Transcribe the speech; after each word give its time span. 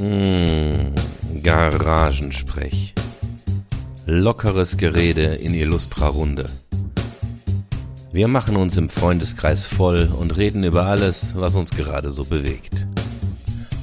Mmh, 0.00 0.94
Garagensprech. 1.42 2.94
Lockeres 4.06 4.78
Gerede 4.78 5.34
in 5.34 5.52
illustrer 5.52 6.06
Runde. 6.06 6.46
Wir 8.10 8.26
machen 8.26 8.56
uns 8.56 8.78
im 8.78 8.88
Freundeskreis 8.88 9.66
voll 9.66 10.10
und 10.18 10.38
reden 10.38 10.64
über 10.64 10.86
alles, 10.86 11.34
was 11.36 11.54
uns 11.54 11.72
gerade 11.72 12.10
so 12.10 12.24
bewegt. 12.24 12.86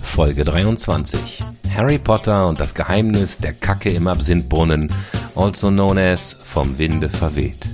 Folge 0.01 0.43
23. 0.43 1.43
Harry 1.75 1.99
Potter 1.99 2.47
und 2.47 2.59
das 2.59 2.73
Geheimnis 2.73 3.37
der 3.37 3.53
Kacke 3.53 3.91
im 3.91 4.07
Absinthbrunnen, 4.07 4.91
also 5.35 5.69
known 5.69 5.99
as 5.99 6.35
vom 6.43 6.79
Winde 6.79 7.09
verweht. 7.09 7.69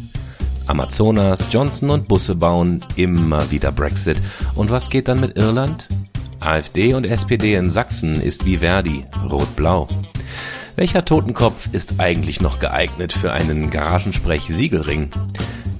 Amazonas, 0.68 1.48
Johnson 1.50 1.91
und 1.91 2.10
Busse 2.10 2.36
bauen, 2.36 2.84
immer 2.98 3.52
wieder 3.52 3.71
Brexit. 3.71 4.21
Und 4.55 4.70
was 4.70 4.89
geht 4.89 5.07
dann 5.07 5.21
mit 5.21 5.38
Irland? 5.38 5.88
AfD 6.46 6.94
und 6.94 7.05
SPD 7.05 7.55
in 7.55 7.70
Sachsen 7.70 8.21
ist 8.21 8.46
wie 8.46 8.57
Verdi, 8.57 9.06
rot-blau. 9.29 9.88
Welcher 10.75 11.06
Totenkopf 11.06 11.70
ist 11.71 12.00
eigentlich 12.00 12.42
noch 12.42 12.60
geeignet 12.60 13.14
für 13.14 13.32
einen 13.32 13.70
Garagensprech-Siegelring? 13.70 15.11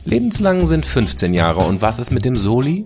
Lebenslang 0.05 0.68
sind 0.68 0.85
15 0.85 1.34
Jahre 1.34 1.62
und 1.62 1.81
was 1.81 1.99
ist 1.99 2.12
mit 2.12 2.26
dem 2.26 2.35
Soli? 2.35 2.85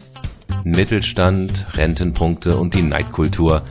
Mittelstand, 0.63 1.66
Rentenpunkte 1.73 2.58
und 2.58 2.73
die 2.73 2.82
Neidkultur. 2.82 3.63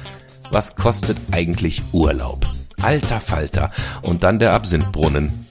Was 0.50 0.76
kostet 0.76 1.18
eigentlich 1.30 1.82
Urlaub? 1.92 2.46
Alter 2.80 3.20
Falter. 3.20 3.70
Und 4.02 4.22
dann 4.22 4.38
der 4.38 4.52
Absinthbrunnen. 4.52 5.46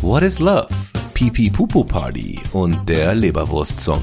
What 0.00 0.22
is 0.22 0.38
Love? 0.38 0.68
Pipi 1.14 1.50
Pupu 1.50 1.84
Party 1.84 2.38
und 2.52 2.88
der 2.88 3.14
Leberwurst-Song. 3.14 4.02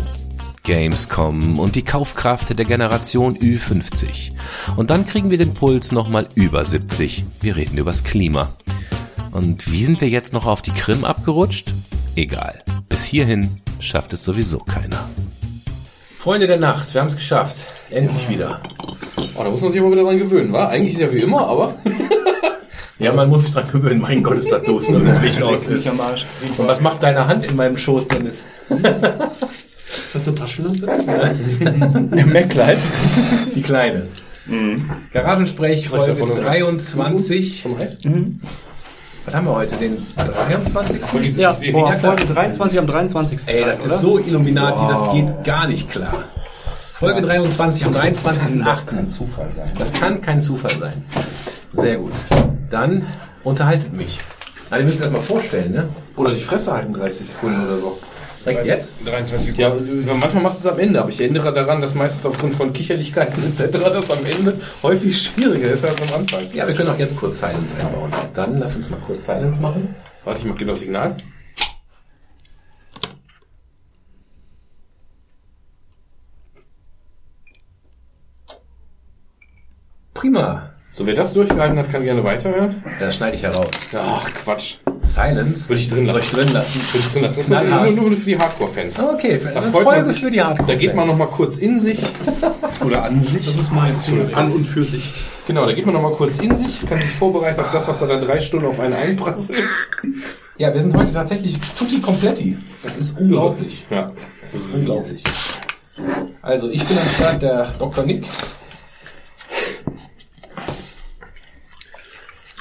Gamescom 0.66 1.60
und 1.60 1.76
die 1.76 1.84
Kaufkraft 1.84 2.58
der 2.58 2.66
Generation 2.66 3.38
Ü50. 3.38 4.32
Und 4.76 4.90
dann 4.90 5.06
kriegen 5.06 5.30
wir 5.30 5.38
den 5.38 5.54
Puls 5.54 5.92
nochmal 5.92 6.28
über 6.34 6.66
70. 6.66 7.24
Wir 7.42 7.56
reden 7.56 7.78
übers 7.78 8.04
Klima. 8.04 8.50
Und 9.32 9.72
wie 9.72 9.86
sind 9.86 10.02
wir 10.02 10.10
jetzt 10.10 10.34
noch 10.34 10.48
auf 10.48 10.64
die 10.64 10.72
Krim 10.72 11.06
abgerutscht? 11.06 11.72
Egal. 12.16 12.64
Bis 12.90 13.04
hierhin 13.04 13.62
schafft 13.80 14.14
es 14.14 14.24
sowieso 14.24 14.58
keiner. 14.58 15.08
Freunde 16.18 16.48
der 16.48 16.58
Nacht, 16.58 16.92
wir 16.96 17.02
haben 17.02 17.10
es 17.10 17.16
geschafft. 17.16 17.58
Endlich 17.92 18.28
wieder. 18.28 18.60
Oh, 19.36 19.44
da 19.44 19.50
muss 19.52 19.62
man 19.62 19.72
sich 19.72 19.80
aber 19.80 19.92
wieder 19.92 20.04
dran 20.04 20.18
gewöhnen, 20.18 20.52
wa? 20.52 20.66
Eigentlich 20.68 20.96
ist 20.96 21.02
ja 21.02 21.14
wie 21.14 21.20
immer, 21.20 21.48
aber. 21.48 21.76
ja, 22.98 23.14
man 23.14 23.30
muss 23.30 23.44
sich 23.44 23.52
dran 23.52 23.68
gewöhnen. 23.72 24.02
Mein 24.02 24.24
Gott, 24.24 24.40
ist 24.40 24.52
das 24.52 24.64
doof, 24.64 24.84
wenn 24.90 25.06
das 25.06 25.22
Licht 25.22 25.44
aus 25.44 25.68
ist. 25.68 25.88
Und 25.88 26.68
was 26.68 26.82
macht 26.82 27.04
deine 27.04 27.28
Hand 27.28 27.46
in 27.46 27.56
meinem 27.56 27.78
Schoß, 27.78 28.08
Dennis? 28.08 28.44
Ist 29.98 30.16
das 30.16 30.28
eine 30.28 30.38
Taschenlampe? 30.38 30.88
Der 32.16 32.26
MacLight. 32.26 32.80
Die 33.56 33.62
kleine. 33.62 34.08
Mhm. 34.46 34.90
Garagensprech 35.12 35.90
Folge 35.90 36.14
23. 36.14 37.66
Mhm. 38.04 38.40
Was 39.26 39.34
haben 39.34 39.48
wir 39.48 39.56
heute? 39.56 39.76
Den 39.78 40.06
23. 40.16 41.38
Ja, 41.38 41.58
boah, 41.72 41.94
Folge 41.94 42.26
23 42.26 42.78
am 42.78 42.86
23. 42.86 43.40
Ey, 43.48 43.66
das 43.66 43.82
oder? 43.82 43.96
ist 43.96 44.02
so 44.02 44.20
Illuminati, 44.20 44.80
wow. 44.80 44.90
das 44.90 45.14
geht 45.14 45.44
gar 45.44 45.68
nicht 45.68 45.90
klar. 45.90 46.26
Folge 46.94 47.22
23 47.22 47.88
am 47.88 47.94
23.8. 47.94 48.36
Das 48.36 48.54
kann 48.54 48.86
kein 48.86 49.10
Zufall 49.10 49.52
sein. 49.52 49.72
Das 49.80 49.94
kann 49.94 50.22
kein 50.22 50.42
Zufall 50.42 50.78
sein. 50.80 51.04
Sehr 51.72 51.98
gut. 51.98 52.14
Dann 52.70 53.08
unterhaltet 53.44 53.94
mich. 53.94 54.20
Also, 54.70 54.82
ihr 54.82 54.86
müsst 54.86 54.98
euch 54.98 55.04
das 55.06 55.12
mal 55.12 55.22
vorstellen, 55.22 55.72
ne? 55.72 55.90
Oder 56.16 56.34
die 56.34 56.40
Fresse 56.40 56.72
halten 56.72 56.94
30 56.94 57.28
Sekunden 57.28 57.66
oder 57.66 57.78
so. 57.78 58.00
Direkt 58.46 58.66
jetzt? 58.66 58.92
23 59.04 59.56
Sekunden. 59.56 60.08
Ja, 60.08 60.14
manchmal 60.14 60.44
macht 60.44 60.58
es 60.58 60.66
am 60.68 60.78
Ende, 60.78 61.00
aber 61.00 61.10
ich 61.10 61.20
erinnere 61.20 61.52
daran, 61.52 61.82
dass 61.82 61.96
meistens 61.96 62.26
aufgrund 62.26 62.54
von 62.54 62.72
Kicherlichkeiten 62.72 63.44
etc. 63.60 63.72
das 63.72 64.12
am 64.12 64.24
Ende 64.26 64.60
häufig 64.84 65.20
schwieriger 65.20 65.70
ist 65.70 65.84
als 65.84 66.14
am 66.14 66.22
Anfang. 66.22 66.42
Ja, 66.54 66.68
wir 66.68 66.76
können 66.76 66.90
auch 66.90 67.00
jetzt 67.00 67.16
kurz 67.18 67.40
Silence 67.40 67.76
einbauen. 67.76 68.12
Dann 68.36 68.60
lass 68.60 68.76
uns 68.76 68.90
mal 68.90 69.00
kurz 69.06 69.26
Silence 69.26 69.60
machen. 69.60 69.96
Warte, 70.24 70.40
ich 70.40 70.46
mach 70.46 70.58
genau 70.58 70.72
das 70.74 70.82
Signal. 70.82 71.18
Prima. 80.14 80.75
So, 80.96 81.06
wer 81.06 81.14
das 81.14 81.34
durchgehalten 81.34 81.78
hat, 81.78 81.92
kann 81.92 82.06
gerne 82.06 82.24
weiterhören. 82.24 82.82
Ja, 82.86 83.08
das 83.08 83.18
schneide 83.18 83.36
ich 83.36 83.44
heraus. 83.44 83.68
Ach, 83.94 84.34
Quatsch. 84.34 84.76
Silence? 85.02 85.68
Würde 85.68 85.82
ich 85.82 85.90
drin 85.90 86.06
lassen. 86.06 86.14
Soll 86.14 86.22
ich 86.22 86.32
drin 86.32 86.54
lassen? 86.54 86.80
Würde 86.80 87.00
ich 87.00 87.12
drin 87.12 87.24
lassen. 87.24 87.36
Das 87.36 87.46
ist 87.46 87.50
nur, 87.50 88.10
nur, 88.10 88.18
für 88.18 88.26
die 88.26 88.40
Hardcore-Fans. 88.40 88.98
Ah, 88.98 89.12
okay, 89.14 89.42
da 89.54 89.62
freut 89.62 89.84
Folge 89.84 90.10
sich, 90.12 90.22
für 90.22 90.32
die 90.32 90.42
Hardcore-Fans. 90.42 90.68
Da 90.82 90.88
geht 90.88 90.96
man 90.96 91.08
nochmal 91.08 91.28
kurz 91.28 91.58
in 91.58 91.82
sich. 91.82 92.00
Oder 92.80 93.04
an 93.04 93.22
sich. 93.26 93.46
Das 93.46 93.56
ist 93.58 93.74
meins. 93.74 94.36
An 94.36 94.54
und 94.54 94.64
für 94.64 94.86
sich. 94.86 95.14
Genau, 95.46 95.66
da 95.66 95.74
geht 95.74 95.86
man 95.86 95.96
nochmal 95.96 96.14
kurz 96.14 96.40
in 96.40 96.56
sich, 96.56 96.88
kann 96.88 97.02
sich 97.02 97.12
vorbereiten 97.12 97.60
auf 97.60 97.74
das, 97.74 97.90
was 97.90 98.00
da 98.00 98.06
dann 98.06 98.22
drei 98.22 98.40
Stunden 98.40 98.68
auf 98.68 98.80
einen 98.80 98.94
einprasselt. 98.94 99.68
Ja, 100.58 100.74
wir 100.74 100.80
sind 100.80 100.96
heute 100.96 101.12
tatsächlich 101.12 101.60
tutti 101.78 102.00
completi. 102.00 102.58
Das 102.84 102.96
ist 102.96 103.20
unglaublich. 103.20 103.86
Ja. 103.90 104.14
Das 104.40 104.56
ist 104.56 104.74
unglaublich. 104.74 105.22
Also, 106.42 106.70
ich 106.70 106.86
bin 106.86 106.98
am 106.98 107.10
Start 107.10 107.42
der 107.42 107.74
Dr. 107.80 108.06
Nick. 108.06 108.24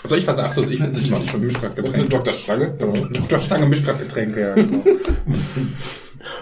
Soll 0.06 0.18
ich 0.18 0.26
was 0.26 0.36
sagen? 0.36 0.48
Achso, 0.48 0.62
ich 0.62 0.80
will 0.80 0.88
es 0.88 0.96
nicht 0.96 1.10
machen. 1.10 1.24
Ich 1.24 1.30
vermische 1.30 1.58
gerade 1.58 1.82
Getränke. 1.82 2.08
Dr. 2.08 2.34
Stange? 2.34 2.74
Genau. 2.78 3.06
Dr. 3.12 3.38
Stange 3.38 3.66
mischt 3.66 3.84
gerade 3.84 4.00
Getränke, 4.00 4.40
ja. 4.40 4.54
Genau. 4.54 4.82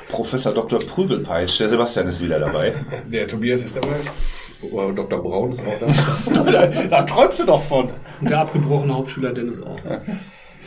Professor 0.09 0.53
Dr. 0.53 0.81
Prügelpeitsch, 0.81 1.61
der 1.61 1.69
Sebastian 1.69 2.09
ist 2.09 2.23
wieder 2.23 2.39
dabei. 2.41 2.73
Der 3.11 3.29
Tobias 3.29 3.63
ist 3.63 3.77
dabei. 3.77 3.97
Oh, 4.71 4.91
Dr. 4.93 5.23
Braun 5.23 5.53
ist 5.53 5.61
auch 5.61 5.79
da. 5.79 6.43
da, 6.51 6.67
da 6.91 7.03
träumst 7.03 7.41
du 7.41 7.47
doch 7.47 7.63
von. 7.63 7.91
Und 8.21 8.31
der 8.31 8.41
abgebrochene 8.41 8.95
Hauptschüler 8.95 9.33
Dennis 9.33 9.61
auch. 9.63 9.79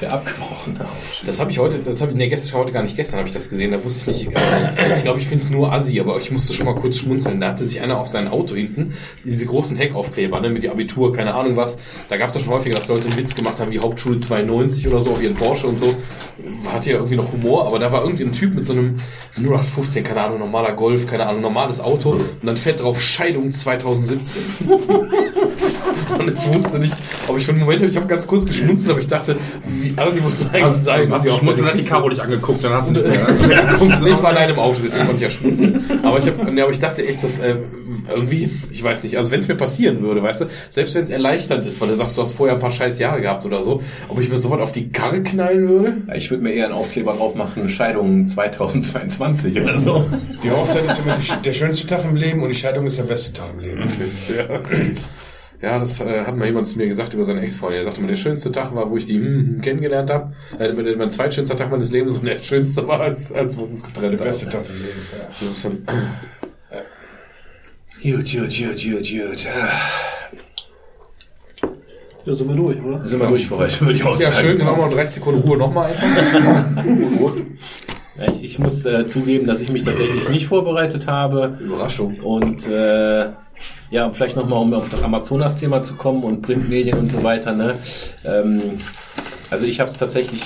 Der 0.01 0.11
abgebrochene 0.11 0.79
Das 1.25 1.39
habe 1.39 1.51
ich 1.51 1.59
heute, 1.59 1.77
das 1.79 2.01
habe 2.01 2.11
ich, 2.11 2.17
nee, 2.17 2.27
gestern, 2.27 2.59
heute 2.59 2.73
gar 2.73 2.83
nicht 2.83 2.97
gestern 2.97 3.19
habe 3.19 3.29
ich 3.29 3.33
das 3.33 3.49
gesehen, 3.49 3.71
da 3.71 3.81
wusste 3.81 4.11
ich 4.11 4.27
nicht, 4.27 4.37
äh, 4.37 4.95
ich 4.97 5.03
glaube, 5.03 5.19
ich 5.19 5.27
finde 5.27 5.41
es 5.41 5.49
nur 5.49 5.71
assi, 5.71 6.01
aber 6.01 6.17
ich 6.17 6.31
musste 6.31 6.53
schon 6.53 6.65
mal 6.65 6.75
kurz 6.75 6.97
schmunzeln. 6.97 7.39
Da 7.39 7.49
hatte 7.49 7.65
sich 7.65 7.79
einer 7.79 7.97
auf 7.97 8.07
sein 8.07 8.27
Auto 8.27 8.55
hinten, 8.55 8.93
diese 9.23 9.45
großen 9.45 9.77
Heckaufkleber, 9.77 10.41
ne, 10.41 10.49
mit 10.49 10.63
die 10.63 10.69
Abitur, 10.69 11.13
keine 11.13 11.33
Ahnung 11.33 11.55
was, 11.55 11.77
da 12.09 12.17
gab 12.17 12.27
es 12.27 12.35
ja 12.35 12.41
schon 12.41 12.51
häufiger, 12.51 12.75
dass 12.75 12.89
Leute 12.89 13.07
einen 13.07 13.17
Witz 13.17 13.35
gemacht 13.35 13.59
haben, 13.61 13.71
wie 13.71 13.79
Hauptschule 13.79 14.19
92 14.19 14.85
oder 14.89 14.99
so 14.99 15.11
auf 15.11 15.21
ihren 15.21 15.35
Porsche 15.35 15.67
und 15.67 15.79
so. 15.79 15.95
Hatte 16.67 16.89
ja 16.89 16.97
irgendwie 16.97 17.15
noch 17.15 17.31
Humor, 17.31 17.65
aber 17.65 17.79
da 17.79 17.89
war 17.93 18.03
irgendwie 18.03 18.25
ein 18.25 18.33
Typ 18.33 18.53
mit 18.53 18.65
so 18.65 18.73
einem 18.73 18.99
0815, 19.37 20.03
keine 20.03 20.23
Ahnung, 20.23 20.39
normaler 20.39 20.73
Golf, 20.73 21.07
keine 21.07 21.25
Ahnung, 21.25 21.41
normales 21.41 21.79
Auto 21.79 22.11
und 22.11 22.43
dann 22.43 22.57
fährt 22.57 22.81
drauf 22.81 23.01
Scheidung 23.01 23.49
2017. 23.49 24.41
und 26.19 26.31
ich 26.31 26.53
wusste 26.53 26.79
nicht, 26.79 26.97
aber 27.27 27.37
ich 27.37 27.45
für 27.45 27.51
einen 27.51 27.61
Moment, 27.61 27.81
ich 27.83 27.95
habe 27.95 28.07
ganz 28.07 28.27
kurz 28.27 28.45
geschmunzelt, 28.45 28.89
aber 28.89 28.99
ich 28.99 29.07
dachte, 29.07 29.37
wie 29.63 29.84
assi 29.95 30.21
musst 30.21 30.41
du 30.41 30.45
eigentlich 30.47 30.63
also, 30.63 30.83
sein? 30.83 31.11
Hast 31.11 31.25
du 31.25 31.31
schmunzeln, 31.31 31.67
hat 31.67 31.77
die 31.77 31.83
Caro 31.83 32.09
dich 32.09 32.21
angeguckt, 32.21 32.63
dann 32.63 32.73
hast 32.73 32.89
du 32.89 32.93
nicht 33.01 33.07
mehr. 33.07 33.27
Hast 33.27 33.47
mehr 33.47 33.63
geguckt. 33.63 34.01
nee, 34.01 34.11
ich 34.11 34.23
war 34.23 34.29
allein 34.29 34.49
im 34.49 34.59
Auto, 34.59 34.79
deswegen 34.83 35.05
konnte 35.05 35.15
ich 35.17 35.21
ja 35.21 35.29
schmunzeln. 35.29 35.83
Aber 36.03 36.19
ich, 36.19 36.27
hab, 36.27 36.51
nee, 36.51 36.61
aber 36.61 36.71
ich 36.71 36.79
dachte 36.79 37.05
echt, 37.05 37.23
dass 37.23 37.39
äh, 37.39 37.55
irgendwie, 38.09 38.49
ich 38.71 38.83
weiß 38.83 39.03
nicht, 39.03 39.17
also 39.17 39.31
wenn 39.31 39.39
es 39.39 39.47
mir 39.47 39.55
passieren 39.55 40.01
würde, 40.01 40.21
weißt 40.23 40.41
du, 40.41 40.45
selbst 40.69 40.95
wenn 40.95 41.03
es 41.03 41.09
erleichternd 41.09 41.65
ist, 41.65 41.81
weil 41.81 41.89
du 41.89 41.95
sagst, 41.95 42.17
du 42.17 42.21
hast 42.21 42.33
vorher 42.33 42.55
ein 42.55 42.61
paar 42.61 42.71
scheiß 42.71 42.99
Jahre 42.99 43.21
gehabt 43.21 43.45
oder 43.45 43.61
so, 43.61 43.81
ob 44.07 44.19
ich 44.19 44.29
mir 44.29 44.37
sofort 44.37 44.61
auf 44.61 44.71
die 44.71 44.89
Karre 44.89 45.23
knallen 45.23 45.67
würde? 45.67 45.97
Ja, 46.07 46.15
ich 46.15 46.29
würde 46.31 46.43
mir 46.43 46.51
eher 46.51 46.65
einen 46.65 46.73
Aufkleber 46.73 47.13
drauf 47.13 47.35
machen, 47.35 47.69
Scheidung 47.69 48.27
2022 48.27 49.61
oder 49.61 49.79
so. 49.79 50.05
Die 50.43 50.51
Hochzeit 50.51 50.85
ist 50.85 50.99
immer 50.99 51.17
die, 51.17 51.41
der 51.43 51.53
schönste 51.53 51.87
Tag 51.87 52.03
im 52.05 52.15
Leben 52.15 52.43
und 52.43 52.49
die 52.49 52.55
Scheidung 52.55 52.85
ist 52.87 52.97
der 52.97 53.03
beste 53.03 53.33
Tag 53.33 53.47
im 53.53 53.59
Leben. 53.59 53.83
Ja. 54.29 54.59
Ja, 55.61 55.79
das 55.79 55.99
äh, 55.99 56.25
hat 56.25 56.35
mal 56.35 56.45
jemand 56.45 56.67
zu 56.67 56.77
mir 56.77 56.87
gesagt 56.87 57.13
über 57.13 57.23
seine 57.23 57.41
Ex-Frau. 57.41 57.69
Er 57.69 57.83
sagte 57.83 58.01
mal, 58.01 58.07
der 58.07 58.15
schönste 58.15 58.51
Tag 58.51 58.75
war, 58.75 58.89
wo 58.89 58.97
ich 58.97 59.05
die 59.05 59.15
hm, 59.15 59.61
kennengelernt 59.61 60.09
habe. 60.09 60.33
Äh, 60.59 60.73
mein 60.95 61.09
zweitschönster 61.11 61.55
Tag 61.55 61.71
meines 61.71 61.91
Lebens 61.91 62.17
und 62.17 62.25
der 62.25 62.39
schönste 62.39 62.87
war, 62.87 62.99
als, 62.99 63.31
als 63.31 63.57
wir 63.57 63.63
uns 63.65 63.83
getrennt 63.83 64.05
haben. 64.05 64.17
Der 64.17 64.25
beste 64.25 64.49
Tag 64.49 64.65
des 64.65 64.79
Lebens, 64.79 65.11
ja. 65.11 65.25
Das 65.25 65.41
ist 65.41 65.65
dann, 65.65 65.73
äh, 66.71 66.81
gut, 68.11 68.31
gut, 68.31 68.57
gut, 68.57 68.83
gut, 68.83 69.07
gut. 69.07 69.47
Ja, 72.25 72.35
sind 72.35 72.47
wir 72.47 72.55
durch, 72.55 72.81
oder? 72.81 73.07
Sind 73.07 73.19
wir 73.19 73.27
durch 73.27 73.47
für 73.47 73.57
heute, 73.57 73.81
würde 73.81 73.93
ich 73.93 74.03
auch 74.03 74.15
sagen. 74.15 74.23
Ja, 74.23 74.31
schön, 74.33 74.57
dann 74.57 74.65
machen 74.67 74.79
wir 74.79 74.85
noch 74.87 74.93
30 74.93 75.15
Sekunden 75.15 75.41
Ruhe 75.41 75.57
nochmal 75.57 75.91
einfach. 75.91 76.07
Ich, 78.17 78.43
ich 78.43 78.59
muss 78.59 78.85
äh, 78.85 79.05
zugeben, 79.05 79.45
dass 79.45 79.61
ich 79.61 79.71
mich 79.71 79.83
tatsächlich 79.83 80.29
nicht 80.29 80.47
vorbereitet 80.47 81.07
habe. 81.07 81.57
Überraschung. 81.59 82.19
Und 82.21 82.67
äh, 82.67 83.29
ja, 83.91 84.11
vielleicht 84.11 84.35
nochmal, 84.35 84.61
um 84.61 84.73
auf 84.73 84.89
das 84.89 85.03
Amazonas-Thema 85.03 85.81
zu 85.81 85.95
kommen 85.95 86.23
und 86.23 86.41
Printmedien 86.41 86.97
und 86.97 87.11
so 87.11 87.23
weiter. 87.23 87.51
Ne? 87.51 87.73
Ähm, 88.23 88.61
also 89.49 89.65
ich 89.65 89.79
habe 89.79 89.89
es 89.89 89.97
tatsächlich 89.97 90.41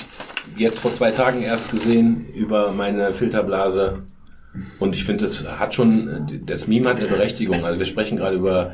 jetzt 0.56 0.80
vor 0.80 0.92
zwei 0.92 1.10
Tagen 1.10 1.42
erst 1.42 1.70
gesehen 1.70 2.26
über 2.34 2.72
meine 2.72 3.12
Filterblase. 3.12 3.92
Und 4.80 4.96
ich 4.96 5.04
finde, 5.04 5.24
das 5.24 5.46
hat 5.46 5.74
schon, 5.74 6.42
das 6.44 6.66
Meme 6.66 6.88
hat 6.88 6.96
eine 6.96 7.06
Berechtigung. 7.06 7.64
Also 7.64 7.78
wir 7.78 7.86
sprechen 7.86 8.18
gerade 8.18 8.36
über 8.36 8.72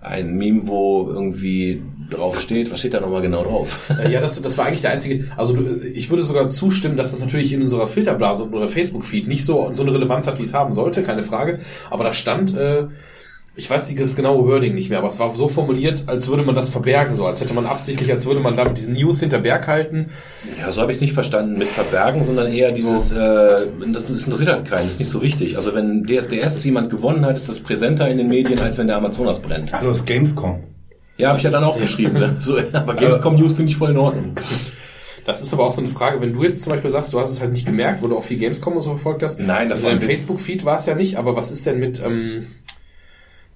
ein 0.00 0.34
Meme, 0.34 0.66
wo 0.66 1.08
irgendwie 1.08 1.82
drauf 2.10 2.40
steht. 2.40 2.70
Was 2.72 2.80
steht 2.80 2.94
da 2.94 3.00
nochmal 3.00 3.22
genau 3.22 3.42
drauf? 3.42 3.90
Äh, 4.02 4.10
ja, 4.10 4.20
das, 4.20 4.40
das 4.40 4.58
war 4.58 4.66
eigentlich 4.66 4.82
der 4.82 4.92
einzige. 4.92 5.30
Also 5.36 5.54
du, 5.54 5.84
ich 5.94 6.10
würde 6.10 6.24
sogar 6.24 6.48
zustimmen, 6.48 6.96
dass 6.96 7.10
das 7.10 7.20
natürlich 7.20 7.52
in 7.52 7.62
unserer 7.62 7.86
Filterblase 7.86 8.48
oder 8.48 8.66
Facebook-Feed 8.66 9.28
nicht 9.28 9.44
so, 9.44 9.70
so 9.72 9.82
eine 9.82 9.92
Relevanz 9.92 10.26
hat, 10.26 10.38
wie 10.38 10.44
es 10.44 10.54
haben 10.54 10.72
sollte, 10.72 11.02
keine 11.02 11.22
Frage. 11.22 11.60
Aber 11.90 12.04
da 12.04 12.12
stand, 12.12 12.56
äh, 12.56 12.86
ich 13.54 13.68
weiß 13.68 13.94
das 13.94 14.16
genaue 14.16 14.46
Wording 14.46 14.74
nicht 14.74 14.88
mehr, 14.88 14.98
aber 14.98 15.08
es 15.08 15.18
war 15.18 15.34
so 15.34 15.46
formuliert, 15.46 16.04
als 16.06 16.26
würde 16.28 16.42
man 16.42 16.54
das 16.54 16.70
verbergen, 16.70 17.16
so 17.16 17.26
als 17.26 17.40
hätte 17.40 17.52
man 17.52 17.66
absichtlich, 17.66 18.10
als 18.10 18.24
würde 18.24 18.40
man 18.40 18.56
damit 18.56 18.78
diesen 18.78 18.94
News 18.94 19.20
hinter 19.20 19.40
Berg 19.40 19.68
halten. 19.68 20.06
Ja, 20.58 20.72
so 20.72 20.80
habe 20.80 20.90
ich 20.90 20.96
es 20.96 21.02
nicht 21.02 21.12
verstanden 21.12 21.58
mit 21.58 21.68
verbergen, 21.68 22.24
sondern 22.24 22.50
eher 22.50 22.72
dieses, 22.72 23.10
so. 23.10 23.16
äh, 23.16 23.66
das, 23.92 24.06
das 24.06 24.24
interessiert 24.24 24.48
halt 24.48 24.64
keinen, 24.64 24.84
das 24.84 24.94
ist 24.94 25.00
nicht 25.00 25.10
so 25.10 25.20
wichtig. 25.20 25.56
Also 25.56 25.74
wenn 25.74 26.06
DSDS 26.06 26.64
jemand 26.64 26.88
gewonnen 26.88 27.26
hat, 27.26 27.36
ist 27.36 27.48
das 27.48 27.60
präsenter 27.60 28.08
in 28.08 28.16
den 28.16 28.28
Medien, 28.28 28.58
als 28.58 28.78
wenn 28.78 28.86
der 28.86 28.96
Amazonas 28.96 29.40
brennt. 29.40 29.70
Hallo, 29.72 29.90
ist 29.90 30.06
Gamescom. 30.06 30.60
Ja, 31.16 31.28
habe 31.28 31.38
ich 31.38 31.44
ja 31.44 31.50
dann 31.50 31.64
auch 31.64 31.78
geschrieben. 31.78 32.18
Ne? 32.18 32.36
So, 32.40 32.58
aber 32.72 32.94
Gamescom 32.94 33.36
News 33.36 33.54
finde 33.54 33.70
ich 33.70 33.76
voll 33.76 33.90
in 33.90 33.98
Ordnung. 33.98 34.34
Das 35.24 35.40
ist 35.40 35.52
aber 35.52 35.64
auch 35.64 35.72
so 35.72 35.80
eine 35.80 35.90
Frage, 35.90 36.20
wenn 36.20 36.32
du 36.32 36.42
jetzt 36.42 36.62
zum 36.62 36.72
Beispiel 36.72 36.90
sagst, 36.90 37.12
du 37.12 37.20
hast 37.20 37.30
es 37.30 37.40
halt 37.40 37.52
nicht 37.52 37.64
gemerkt, 37.64 38.02
wo 38.02 38.08
du 38.08 38.16
auch 38.16 38.24
viel 38.24 38.38
Gamescom 38.38 38.74
und 38.74 38.82
so 38.82 38.90
verfolgt 38.90 39.22
hast. 39.22 39.38
Nein, 39.38 39.68
das 39.68 39.78
also 39.78 39.86
war 39.86 39.92
im 39.92 40.00
Facebook-Feed 40.00 40.64
war 40.64 40.78
es 40.78 40.86
ja 40.86 40.94
nicht, 40.94 41.16
aber 41.16 41.36
was 41.36 41.52
ist 41.52 41.64
denn 41.64 41.78
mit, 41.78 42.02
ähm, 42.04 42.48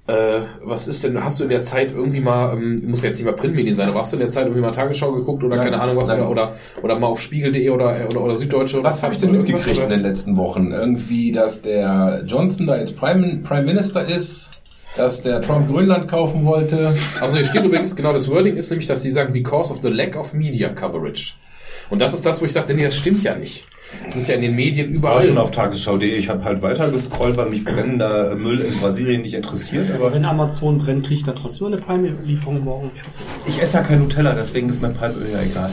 äh, 0.06 0.42
was 0.62 0.86
ist 0.86 1.02
denn, 1.02 1.24
hast 1.24 1.40
du 1.40 1.44
in 1.44 1.50
der 1.50 1.64
Zeit 1.64 1.90
irgendwie 1.90 2.20
mal, 2.20 2.56
ähm, 2.56 2.88
muss 2.88 3.02
ja 3.02 3.08
jetzt 3.08 3.16
nicht 3.16 3.26
mal 3.26 3.32
Printmedien 3.32 3.74
sein, 3.74 3.88
aber 3.88 3.98
hast 3.98 4.12
du 4.12 4.16
in 4.16 4.20
der 4.20 4.28
Zeit 4.28 4.44
irgendwie 4.44 4.60
mal 4.60 4.70
Tagesschau 4.70 5.10
geguckt 5.10 5.42
oder 5.42 5.56
nein, 5.56 5.64
keine 5.64 5.80
Ahnung 5.80 5.96
was 5.96 6.08
oder, 6.08 6.30
oder, 6.30 6.54
oder 6.82 6.98
mal 7.00 7.08
auf 7.08 7.20
spiegel.de 7.20 7.68
oder, 7.70 8.08
oder, 8.08 8.20
oder 8.20 8.36
Süddeutsche 8.36 8.76
oder 8.76 8.88
was? 8.88 8.96
Was 8.98 9.02
habe 9.02 9.14
ich 9.14 9.20
denn 9.20 9.32
mitgekriegt 9.32 9.82
in 9.82 9.88
den 9.88 10.02
letzten 10.02 10.36
Wochen? 10.36 10.70
Irgendwie, 10.70 11.32
dass 11.32 11.62
der 11.62 12.22
Johnson 12.24 12.68
da 12.68 12.76
jetzt 12.76 12.96
Prime, 12.96 13.40
Prime 13.42 13.64
Minister 13.64 14.06
ist 14.06 14.52
dass 14.96 15.22
der 15.22 15.42
Trump 15.42 15.68
Grönland 15.68 16.08
kaufen 16.08 16.44
wollte. 16.44 16.96
Also 17.20 17.36
hier 17.36 17.44
steht 17.44 17.64
übrigens, 17.64 17.94
genau 17.96 18.12
das 18.12 18.28
Wording 18.28 18.56
ist 18.56 18.70
nämlich, 18.70 18.86
dass 18.86 19.02
sie 19.02 19.10
sagen, 19.10 19.32
because 19.32 19.72
of 19.72 19.80
the 19.82 19.88
lack 19.88 20.16
of 20.16 20.32
media 20.32 20.68
coverage. 20.70 21.34
Und 21.90 22.00
das 22.00 22.14
ist 22.14 22.26
das, 22.26 22.40
wo 22.40 22.46
ich 22.46 22.52
sagte, 22.52 22.74
nee, 22.74 22.84
das 22.84 22.96
stimmt 22.96 23.22
ja 23.22 23.34
nicht. 23.34 23.66
Das 24.04 24.16
ist 24.16 24.28
ja 24.28 24.34
in 24.34 24.40
den 24.40 24.56
Medien 24.56 24.90
überall. 24.90 25.18
Ich 25.18 25.22
war 25.22 25.28
schon 25.28 25.38
auf 25.38 25.50
tagesschau.de. 25.52 26.16
Ich 26.16 26.28
habe 26.28 26.42
halt 26.42 26.60
weiter 26.60 26.90
gescrollt, 26.90 27.36
weil 27.36 27.50
mich 27.50 27.64
brennender 27.64 28.34
Müll 28.34 28.60
in 28.60 28.76
Brasilien 28.78 29.22
nicht 29.22 29.34
interessiert. 29.34 29.92
Aber 29.94 30.12
wenn 30.12 30.24
Amazon 30.24 30.78
brennt, 30.78 31.06
kriegt 31.06 31.28
er 31.28 31.36
trotzdem 31.36 31.68
eine 31.68 31.76
Palmöllieferung 31.76 32.64
morgen. 32.64 32.90
Ich 33.46 33.62
esse 33.62 33.78
ja 33.78 33.84
kein 33.84 34.00
Nutella, 34.00 34.34
deswegen 34.34 34.68
ist 34.68 34.82
mein 34.82 34.94
Palmöl 34.94 35.30
ja 35.30 35.40
egal. 35.42 35.70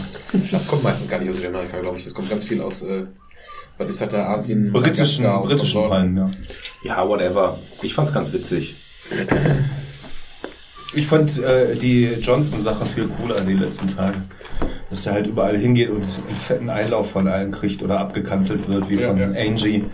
Das 0.51 0.67
kommt 0.67 0.83
meistens 0.83 1.09
gar 1.09 1.19
nicht 1.19 1.29
aus 1.29 1.37
Südamerika, 1.37 1.79
glaube 1.79 1.97
ich. 1.97 2.03
Das 2.03 2.13
kommt 2.13 2.29
ganz 2.29 2.45
viel 2.45 2.61
aus, 2.61 2.83
äh, 2.83 3.05
was 3.79 3.89
ist 3.89 4.01
halt 4.01 4.13
da 4.13 4.27
Asien? 4.27 4.71
Britischen, 4.71 5.25
britischen 5.41 5.81
Palmen, 5.81 6.17
ja. 6.17 6.31
Ja, 6.83 7.09
whatever. 7.09 7.57
Ich 7.81 7.95
fand's 7.95 8.13
ganz 8.13 8.31
witzig. 8.31 8.75
Ich 10.95 11.07
fand 11.07 11.39
äh, 11.39 11.75
die 11.75 12.05
Johnson-Sache 12.21 12.85
viel 12.85 13.07
cooler 13.07 13.39
in 13.39 13.47
den 13.47 13.59
letzten 13.59 13.87
Tagen 13.87 14.29
dass 14.93 15.05
der 15.05 15.13
halt 15.13 15.27
überall 15.27 15.57
hingeht 15.57 15.89
und 15.89 16.03
einen 16.03 16.37
fetten 16.37 16.69
Einlauf 16.69 17.09
von 17.09 17.27
allen 17.27 17.51
kriegt 17.51 17.81
oder 17.81 17.99
abgekanzelt 17.99 18.69
wird, 18.69 18.89
wie 18.89 18.99
ja, 18.99 19.07
von 19.07 19.17
ja. 19.17 19.25
Angie. 19.25 19.85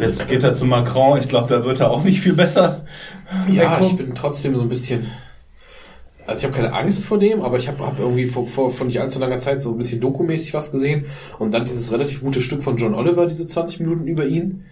Jetzt 0.00 0.28
geht 0.28 0.42
er 0.42 0.52
zu 0.54 0.64
Macron, 0.64 1.18
ich 1.20 1.28
glaube, 1.28 1.48
da 1.48 1.64
wird 1.64 1.78
er 1.78 1.90
auch 1.90 2.02
nicht 2.02 2.20
viel 2.20 2.32
besser. 2.32 2.84
Ja, 3.52 3.80
ich 3.80 3.96
bin 3.96 4.16
trotzdem 4.16 4.56
so 4.56 4.62
ein 4.62 4.68
bisschen. 4.68 5.06
Also 6.26 6.40
ich 6.40 6.44
habe 6.44 6.54
keine 6.54 6.74
Angst 6.74 7.06
vor 7.06 7.18
dem, 7.18 7.40
aber 7.40 7.56
ich 7.56 7.68
habe 7.68 7.86
hab 7.86 7.98
irgendwie 8.00 8.26
vor, 8.26 8.48
vor, 8.48 8.72
vor 8.72 8.86
nicht 8.86 9.00
allzu 9.00 9.20
langer 9.20 9.38
Zeit 9.38 9.62
so 9.62 9.70
ein 9.70 9.78
bisschen 9.78 10.00
dokumäßig 10.00 10.54
was 10.54 10.72
gesehen 10.72 11.06
und 11.38 11.52
dann 11.52 11.64
dieses 11.64 11.92
relativ 11.92 12.20
gute 12.20 12.40
Stück 12.40 12.62
von 12.62 12.76
John 12.76 12.94
Oliver, 12.94 13.26
diese 13.26 13.46
20 13.46 13.80
Minuten 13.80 14.06
über 14.08 14.26
ihn, 14.26 14.64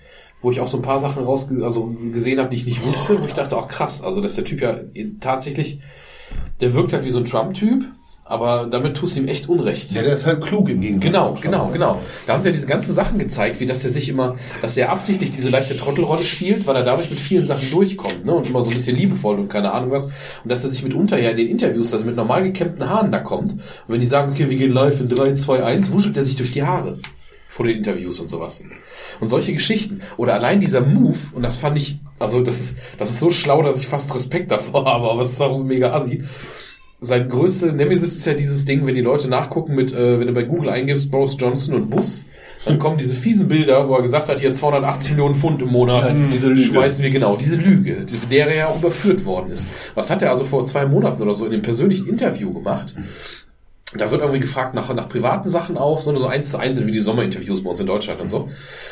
wo 0.43 0.51
ich 0.51 0.61
auch 0.61 0.67
so 0.67 0.79
ein 0.79 0.83
paar 0.83 1.01
Sachen 1.01 1.25
raus 1.25 1.49
also 1.63 1.95
gesehen 2.13 2.39
habe, 2.39 2.51
die 2.51 2.57
ich 2.57 2.67
nicht 2.67 2.85
wusste, 2.85 3.21
wo 3.21 3.27
ich 3.27 3.33
dachte, 3.33 3.57
auch 3.57 3.69
krass, 3.69 4.03
also 4.03 4.21
dass 4.21 4.37
der 4.37 4.45
Typ 4.45 4.61
ja 4.61 4.79
tatsächlich, 5.21 5.81
der 6.61 6.75
wirkt 6.75 6.93
halt 6.93 7.05
wie 7.05 7.11
so 7.11 7.19
ein 7.19 7.25
Trump-Typ, 7.25 7.85
aber 8.31 8.69
damit 8.71 8.97
tust 8.97 9.17
du 9.17 9.21
ihm 9.21 9.27
echt 9.29 9.49
Unrecht. 9.49 9.91
Ja, 9.91 10.03
der 10.03 10.13
ist 10.13 10.25
halt 10.25 10.41
klug 10.41 10.69
im 10.69 10.81
Gegensatz. 10.81 11.03
Genau, 11.03 11.37
genau, 11.41 11.69
genau. 11.73 12.01
Da 12.29 12.35
haben 12.35 12.41
sie 12.41 12.49
ja 12.49 12.53
diese 12.53 12.69
ganzen 12.69 12.95
Sachen 12.95 13.19
gezeigt, 13.19 13.59
wie 13.59 13.67
dass 13.67 13.85
er 13.85 13.91
sich 13.91 14.09
immer, 14.09 14.37
dass 14.63 14.77
er 14.77 14.91
absichtlich 14.91 15.33
diese 15.33 15.49
leichte 15.49 15.77
Trottelrolle 15.77 16.23
spielt, 16.23 16.65
weil 16.65 16.77
er 16.77 16.85
dadurch 16.85 17.11
mit 17.11 17.19
vielen 17.19 17.45
Sachen 17.45 17.69
durchkommt, 17.73 18.25
ne? 18.25 18.33
Und 18.33 18.49
immer 18.49 18.63
so 18.63 18.71
ein 18.71 18.75
bisschen 18.75 18.97
liebevoll 18.97 19.37
und 19.37 19.49
keine 19.49 19.73
Ahnung 19.73 19.91
was. 19.91 20.05
Und 20.05 20.13
dass 20.45 20.63
er 20.63 20.71
sich 20.71 20.85
mitunter 20.85 21.19
ja 21.19 21.31
in 21.31 21.39
den 21.39 21.49
Interviews, 21.49 21.93
also 21.93 22.07
mit 22.07 22.15
normal 22.15 22.45
gekämmten 22.45 22.89
Haaren 22.89 23.11
da 23.11 23.19
kommt. 23.19 23.55
Und 23.55 23.61
wenn 23.89 24.01
die 24.01 24.07
sagen, 24.07 24.31
okay, 24.31 24.49
wir 24.49 24.57
gehen 24.57 24.73
live 24.73 25.01
in 25.01 25.09
3, 25.09 25.35
2, 25.35 25.65
1, 25.65 25.91
wuschelt 25.91 26.17
er 26.17 26.25
sich 26.25 26.37
durch 26.37 26.53
die 26.53 26.63
Haare 26.63 26.99
vor 27.51 27.67
den 27.67 27.79
Interviews 27.79 28.21
und 28.21 28.29
sowas. 28.29 28.63
Und 29.19 29.29
solche 29.29 29.53
Geschichten. 29.53 30.03
Oder 30.17 30.35
allein 30.35 30.61
dieser 30.61 30.81
Move, 30.81 31.19
und 31.33 31.43
das 31.43 31.59
fand 31.59 31.77
ich, 31.77 31.99
also 32.19 32.41
das 32.43 32.61
ist, 32.61 32.77
das 32.97 33.11
ist 33.11 33.19
so 33.19 33.31
schlau, 33.31 33.63
dass 33.63 33.79
ich 33.79 33.89
fast 33.89 34.15
Respekt 34.15 34.53
davor 34.53 34.85
habe, 34.85 35.11
aber 35.11 35.23
es 35.23 35.33
ist 35.33 35.41
auch 35.41 35.57
so 35.57 35.65
mega 35.65 35.93
assi 35.93 36.23
sein 37.01 37.29
größte 37.29 37.73
Nemesis 37.73 38.15
ist 38.15 38.27
ja 38.27 38.35
dieses 38.35 38.65
Ding, 38.65 38.87
wenn 38.87 38.95
die 38.95 39.01
Leute 39.01 39.29
nachgucken 39.29 39.75
mit, 39.75 39.93
äh, 39.93 40.21
wenn 40.21 40.27
du 40.27 40.35
bei 40.35 40.43
Google 40.43 40.69
eingibst, 40.69 41.11
Boris 41.11 41.37
Johnson 41.39 41.75
und 41.75 41.91
Bus, 41.91 42.25
dann 42.67 42.79
kommen 42.79 42.99
diese 42.99 43.15
fiesen 43.15 43.49
Bilder, 43.49 43.89
wo 43.89 43.95
er 43.95 44.03
gesagt 44.03 44.29
hat, 44.29 44.39
hier 44.39 44.53
280 44.53 45.13
Millionen 45.13 45.35
Pfund 45.35 45.63
im 45.63 45.69
Monat, 45.69 46.11
ja, 46.11 46.17
diese 46.31 46.49
Lüge. 46.49 46.61
schmeißen 46.61 47.03
wir 47.03 47.11
genau, 47.11 47.37
diese 47.37 47.57
Lüge, 47.57 48.05
der 48.31 48.49
er 48.49 48.55
ja 48.55 48.69
auch 48.69 48.77
überführt 48.77 49.25
worden 49.25 49.51
ist. 49.51 49.67
Was 49.95 50.11
hat 50.11 50.21
er 50.21 50.31
also 50.31 50.45
vor 50.45 50.67
zwei 50.67 50.85
Monaten 50.85 51.23
oder 51.23 51.35
so 51.35 51.47
in 51.47 51.53
dem 51.53 51.63
persönlichen 51.63 52.07
Interview 52.07 52.53
gemacht? 52.53 52.95
Da 53.97 54.09
wird 54.11 54.21
irgendwie 54.21 54.39
gefragt 54.39 54.75
nach, 54.75 54.95
nach 54.95 55.09
privaten 55.09 55.51
Sachen 55.51 55.77
auch, 55.77 56.01
sondern 56.01 56.23
so 56.23 56.29
eins 56.29 56.51
zu 56.51 56.59
eins 56.59 56.77
sind 56.77 56.87
wie 56.87 56.93
die 56.93 57.01
Sommerinterviews 57.01 57.65
bei 57.65 57.71
uns 57.71 57.81
in 57.81 57.87
Deutschland 57.87 58.21
und 58.21 58.31
so. 58.31 58.49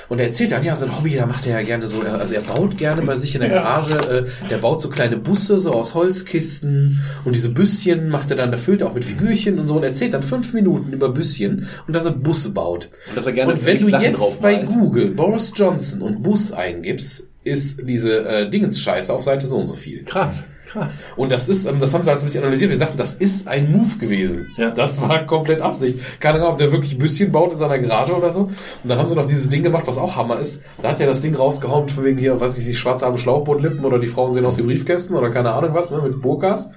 Und 0.09 0.19
er 0.19 0.27
erzählt 0.27 0.51
dann, 0.51 0.65
ja, 0.65 0.75
sein 0.75 0.97
Hobby, 0.97 1.15
da 1.15 1.27
macht 1.27 1.47
er 1.47 1.61
ja 1.61 1.65
gerne 1.65 1.87
so, 1.87 2.01
also 2.01 2.35
er 2.35 2.41
baut 2.41 2.77
gerne 2.77 3.03
bei 3.03 3.17
sich 3.17 3.35
in 3.35 3.43
der 3.43 3.51
Garage, 3.51 3.97
äh, 3.97 4.49
der 4.49 4.59
baut 4.59 4.83
so 4.83 4.89
kleine 4.89 5.17
Busse, 5.17 5.61
so 5.61 5.73
aus 5.73 5.95
Holzkisten 5.95 7.01
und 7.25 7.37
diese 7.37 7.51
Büsschen 7.51 8.09
macht 8.09 8.31
er 8.31 8.37
dann, 8.37 8.51
da 8.51 8.57
füllt 8.57 8.81
er 8.81 8.89
auch 8.89 8.95
mit 8.95 9.05
Figürchen 9.05 9.61
und 9.61 9.69
so 9.69 9.77
und 9.77 9.85
erzählt 9.85 10.15
dann 10.15 10.23
fünf 10.23 10.53
Minuten 10.53 10.93
über 10.93 11.11
Büsschen 11.11 11.69
und 11.87 11.95
dass 11.95 12.05
er 12.05 12.13
Busse 12.13 12.51
baut. 12.51 12.89
Und, 13.09 13.17
dass 13.17 13.27
er 13.27 13.33
gerne 13.33 13.53
und 13.53 13.65
wenn 13.65 13.79
du 13.79 13.91
Sachen 13.91 14.05
jetzt 14.05 14.43
bei 14.43 14.57
Google 14.57 15.11
Boris 15.11 15.53
Johnson 15.55 16.03
und 16.03 16.23
Bus 16.25 16.51
eingibst, 16.51 17.29
ist 17.45 17.81
diese 17.85 18.25
äh, 18.27 18.51
Dingens-Scheiße 18.51 19.13
auf 19.13 19.23
Seite 19.23 19.47
so 19.47 19.57
und 19.57 19.67
so 19.67 19.75
viel. 19.75 20.05
Krass. 20.05 20.43
Krass. 20.69 21.05
Und 21.17 21.33
das 21.33 21.49
ist, 21.49 21.65
ähm, 21.65 21.81
das 21.81 21.95
haben 21.95 22.05
sie 22.05 22.11
halt 22.11 22.21
ein 22.21 22.25
bisschen 22.25 22.43
analysiert. 22.43 22.71
Wir 22.71 22.77
sagten, 22.77 22.99
das 22.99 23.15
ist 23.15 23.49
ein 23.49 23.73
Move 23.73 23.97
gewesen. 23.99 24.55
Ja. 24.59 24.71
Das 24.71 25.01
war 25.01 25.25
komplett 25.25 25.63
Absicht. 25.63 25.99
Keine 26.21 26.39
Ahnung, 26.39 26.53
ob 26.53 26.59
der 26.59 26.71
wirklich 26.73 26.93
ein 26.93 26.99
bisschen 26.99 27.33
baut 27.33 27.53
in 27.53 27.59
seiner 27.59 27.79
Garage 27.79 28.15
oder 28.15 28.33
so. 28.33 28.43
Und 28.43 28.55
dann 28.85 28.99
haben 28.99 29.09
sie 29.09 29.15
noch 29.15 29.25
dieses 29.25 29.49
Ding 29.49 29.63
gemacht, 29.63 29.85
was 29.87 29.97
auch 29.97 30.17
Hammer 30.17 30.39
ist. 30.39 30.61
Da 30.83 30.91
hat 30.91 31.01
er 31.01 31.07
das 31.07 31.23
Ding 31.23 31.35
rausgehauen, 31.35 31.89
von 31.89 32.05
wegen 32.05 32.19
hier, 32.19 32.39
weiß 32.39 32.59
ich 32.59 32.67
nicht, 32.67 32.79
schwarze 32.79 33.07
Arme 33.07 33.17
Schlauchbootlippen 33.17 33.85
oder 33.85 33.99
die 33.99 34.09
Frauen 34.09 34.35
sehen 34.35 34.45
aus 34.45 34.59
wie 34.59 34.63
Briefkästen 34.63 35.17
oder 35.17 35.31
keine 35.31 35.53
Ahnung 35.53 35.73
was, 35.73 35.91
ne, 35.91 36.03
mit 36.03 36.21
Burkas. 36.21 36.69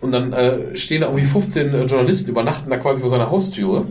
Und 0.00 0.12
dann 0.12 0.32
äh, 0.32 0.74
stehen 0.76 1.02
da 1.02 1.08
irgendwie 1.08 1.26
15 1.26 1.74
äh, 1.74 1.84
Journalisten, 1.84 2.30
übernachten 2.30 2.70
da 2.70 2.78
quasi 2.78 3.00
vor 3.00 3.10
seiner 3.10 3.30
Haustüre. 3.30 3.84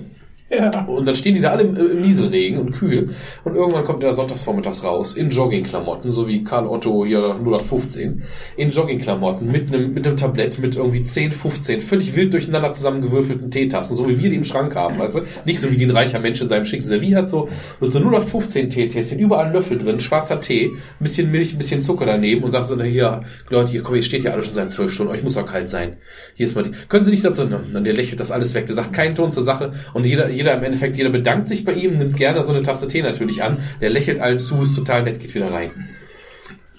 Ja. 0.49 0.85
Und 0.85 1.05
dann 1.05 1.13
stehen 1.13 1.35
die 1.35 1.41
da 1.41 1.51
alle 1.51 1.63
im, 1.63 1.75
im 1.75 2.01
Nieselregen 2.01 2.59
und 2.59 2.71
kühl. 2.71 3.09
Und 3.43 3.55
irgendwann 3.55 3.83
kommt 3.83 4.01
der 4.01 4.13
sonntagsvormittags 4.13 4.83
raus, 4.83 5.13
in 5.13 5.29
Joggingklamotten, 5.29 6.09
so 6.09 6.27
wie 6.27 6.43
Karl 6.43 6.65
Otto 6.65 7.05
hier 7.05 7.35
0815, 7.35 8.23
in 8.57 8.71
Joggingklamotten, 8.71 9.51
mit 9.51 9.71
einem, 9.71 9.93
mit 9.93 10.07
einem 10.07 10.17
Tablett, 10.17 10.57
mit 10.59 10.75
irgendwie 10.75 11.03
10, 11.03 11.31
15, 11.31 11.79
völlig 11.79 12.15
wild 12.15 12.33
durcheinander 12.33 12.71
zusammengewürfelten 12.71 13.51
Teetassen, 13.51 13.95
so 13.95 14.07
wie 14.09 14.17
wir 14.19 14.29
die 14.29 14.37
im 14.37 14.43
Schrank 14.43 14.75
haben, 14.75 14.97
weißt 14.97 15.17
du? 15.17 15.21
Nicht 15.45 15.59
so 15.59 15.69
wie 15.69 15.77
die 15.77 15.85
ein 15.85 15.91
reicher 15.91 16.19
Mensch 16.19 16.41
in 16.41 16.49
seinem 16.49 16.65
schicken 16.65 16.85
Servier 16.85 17.17
hat, 17.17 17.29
so, 17.29 17.47
mit 17.79 17.91
so 17.91 17.99
0815 17.99 18.71
Teetässchen, 18.71 19.19
überall 19.19 19.51
Löffel 19.51 19.77
drin, 19.77 19.99
schwarzer 19.99 20.41
Tee, 20.41 20.71
ein 20.73 21.03
bisschen 21.03 21.31
Milch, 21.31 21.53
ein 21.53 21.59
bisschen 21.59 21.83
Zucker 21.83 22.07
daneben 22.07 22.43
und 22.43 22.51
sagt 22.51 22.65
so, 22.65 22.75
na 22.75 22.85
hier, 22.85 23.21
Leute, 23.49 23.71
hier, 23.71 23.83
komm, 23.83 23.95
ihr 23.95 24.03
steht 24.03 24.23
ja 24.23 24.31
alle 24.31 24.41
schon 24.41 24.55
seit 24.55 24.71
zwölf 24.71 24.91
Stunden, 24.91 25.13
euch 25.13 25.23
muss 25.23 25.37
auch 25.37 25.45
kalt 25.45 25.69
sein. 25.69 25.97
Hier 26.33 26.47
ist 26.47 26.55
mal 26.55 26.63
die, 26.63 26.71
können 26.87 27.05
Sie 27.05 27.11
nicht 27.11 27.23
dazu, 27.23 27.43
und 27.43 27.83
der 27.83 27.93
lächelt 27.93 28.19
das 28.19 28.31
alles 28.31 28.55
weg, 28.55 28.65
der 28.65 28.75
sagt 28.75 28.93
keinen 28.93 29.13
Ton 29.13 29.31
zur 29.31 29.43
Sache 29.43 29.73
und 29.93 30.05
jeder, 30.05 30.29
jeder 30.39 30.55
im 30.55 30.63
Endeffekt, 30.63 30.95
jeder 30.95 31.09
bedankt 31.09 31.49
sich 31.49 31.65
bei 31.65 31.73
ihm, 31.73 31.97
nimmt 31.97 32.15
gerne 32.15 32.41
so 32.43 32.53
eine 32.53 32.63
Tasse 32.63 32.87
Tee 32.87 33.01
natürlich 33.01 33.43
an, 33.43 33.57
der 33.81 33.89
lächelt 33.89 34.21
allen 34.21 34.39
zu, 34.39 34.61
ist 34.61 34.73
total 34.73 35.03
nett, 35.03 35.19
geht 35.19 35.35
wieder 35.35 35.51
rein. 35.51 35.71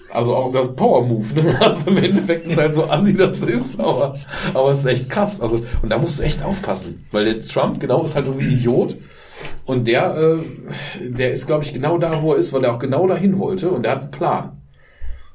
Also 0.09 0.35
auch 0.35 0.51
das 0.51 0.75
Power 0.75 1.05
Move, 1.05 1.27
ne? 1.35 1.57
Also 1.61 1.91
im 1.91 1.97
Endeffekt 1.97 2.47
ist 2.47 2.57
halt 2.57 2.73
so 2.73 2.89
assi, 2.89 3.15
das 3.15 3.39
ist, 3.39 3.79
aber, 3.79 4.17
aber 4.55 4.71
es 4.71 4.79
ist 4.79 4.85
echt 4.85 5.09
krass. 5.11 5.39
Also, 5.39 5.63
und 5.83 5.89
da 5.89 5.99
musst 5.99 6.17
du 6.17 6.23
echt 6.23 6.43
aufpassen. 6.43 7.05
Weil 7.11 7.25
der 7.25 7.39
Trump, 7.41 7.79
genau, 7.79 8.03
ist 8.03 8.15
halt 8.15 8.25
irgendwie 8.25 8.47
ein 8.47 8.53
Idiot. 8.53 8.97
Und 9.65 9.87
der, 9.87 10.15
äh, 10.17 10.37
der 11.07 11.31
ist, 11.31 11.45
glaube 11.45 11.63
ich, 11.63 11.71
genau 11.71 11.99
da, 11.99 12.19
wo 12.23 12.33
er 12.33 12.39
ist, 12.39 12.51
weil 12.53 12.63
er 12.63 12.73
auch 12.73 12.79
genau 12.79 13.05
dahin 13.05 13.37
wollte 13.37 13.69
und 13.69 13.83
der 13.83 13.91
hat 13.91 14.01
einen 14.01 14.11
Plan. 14.11 14.57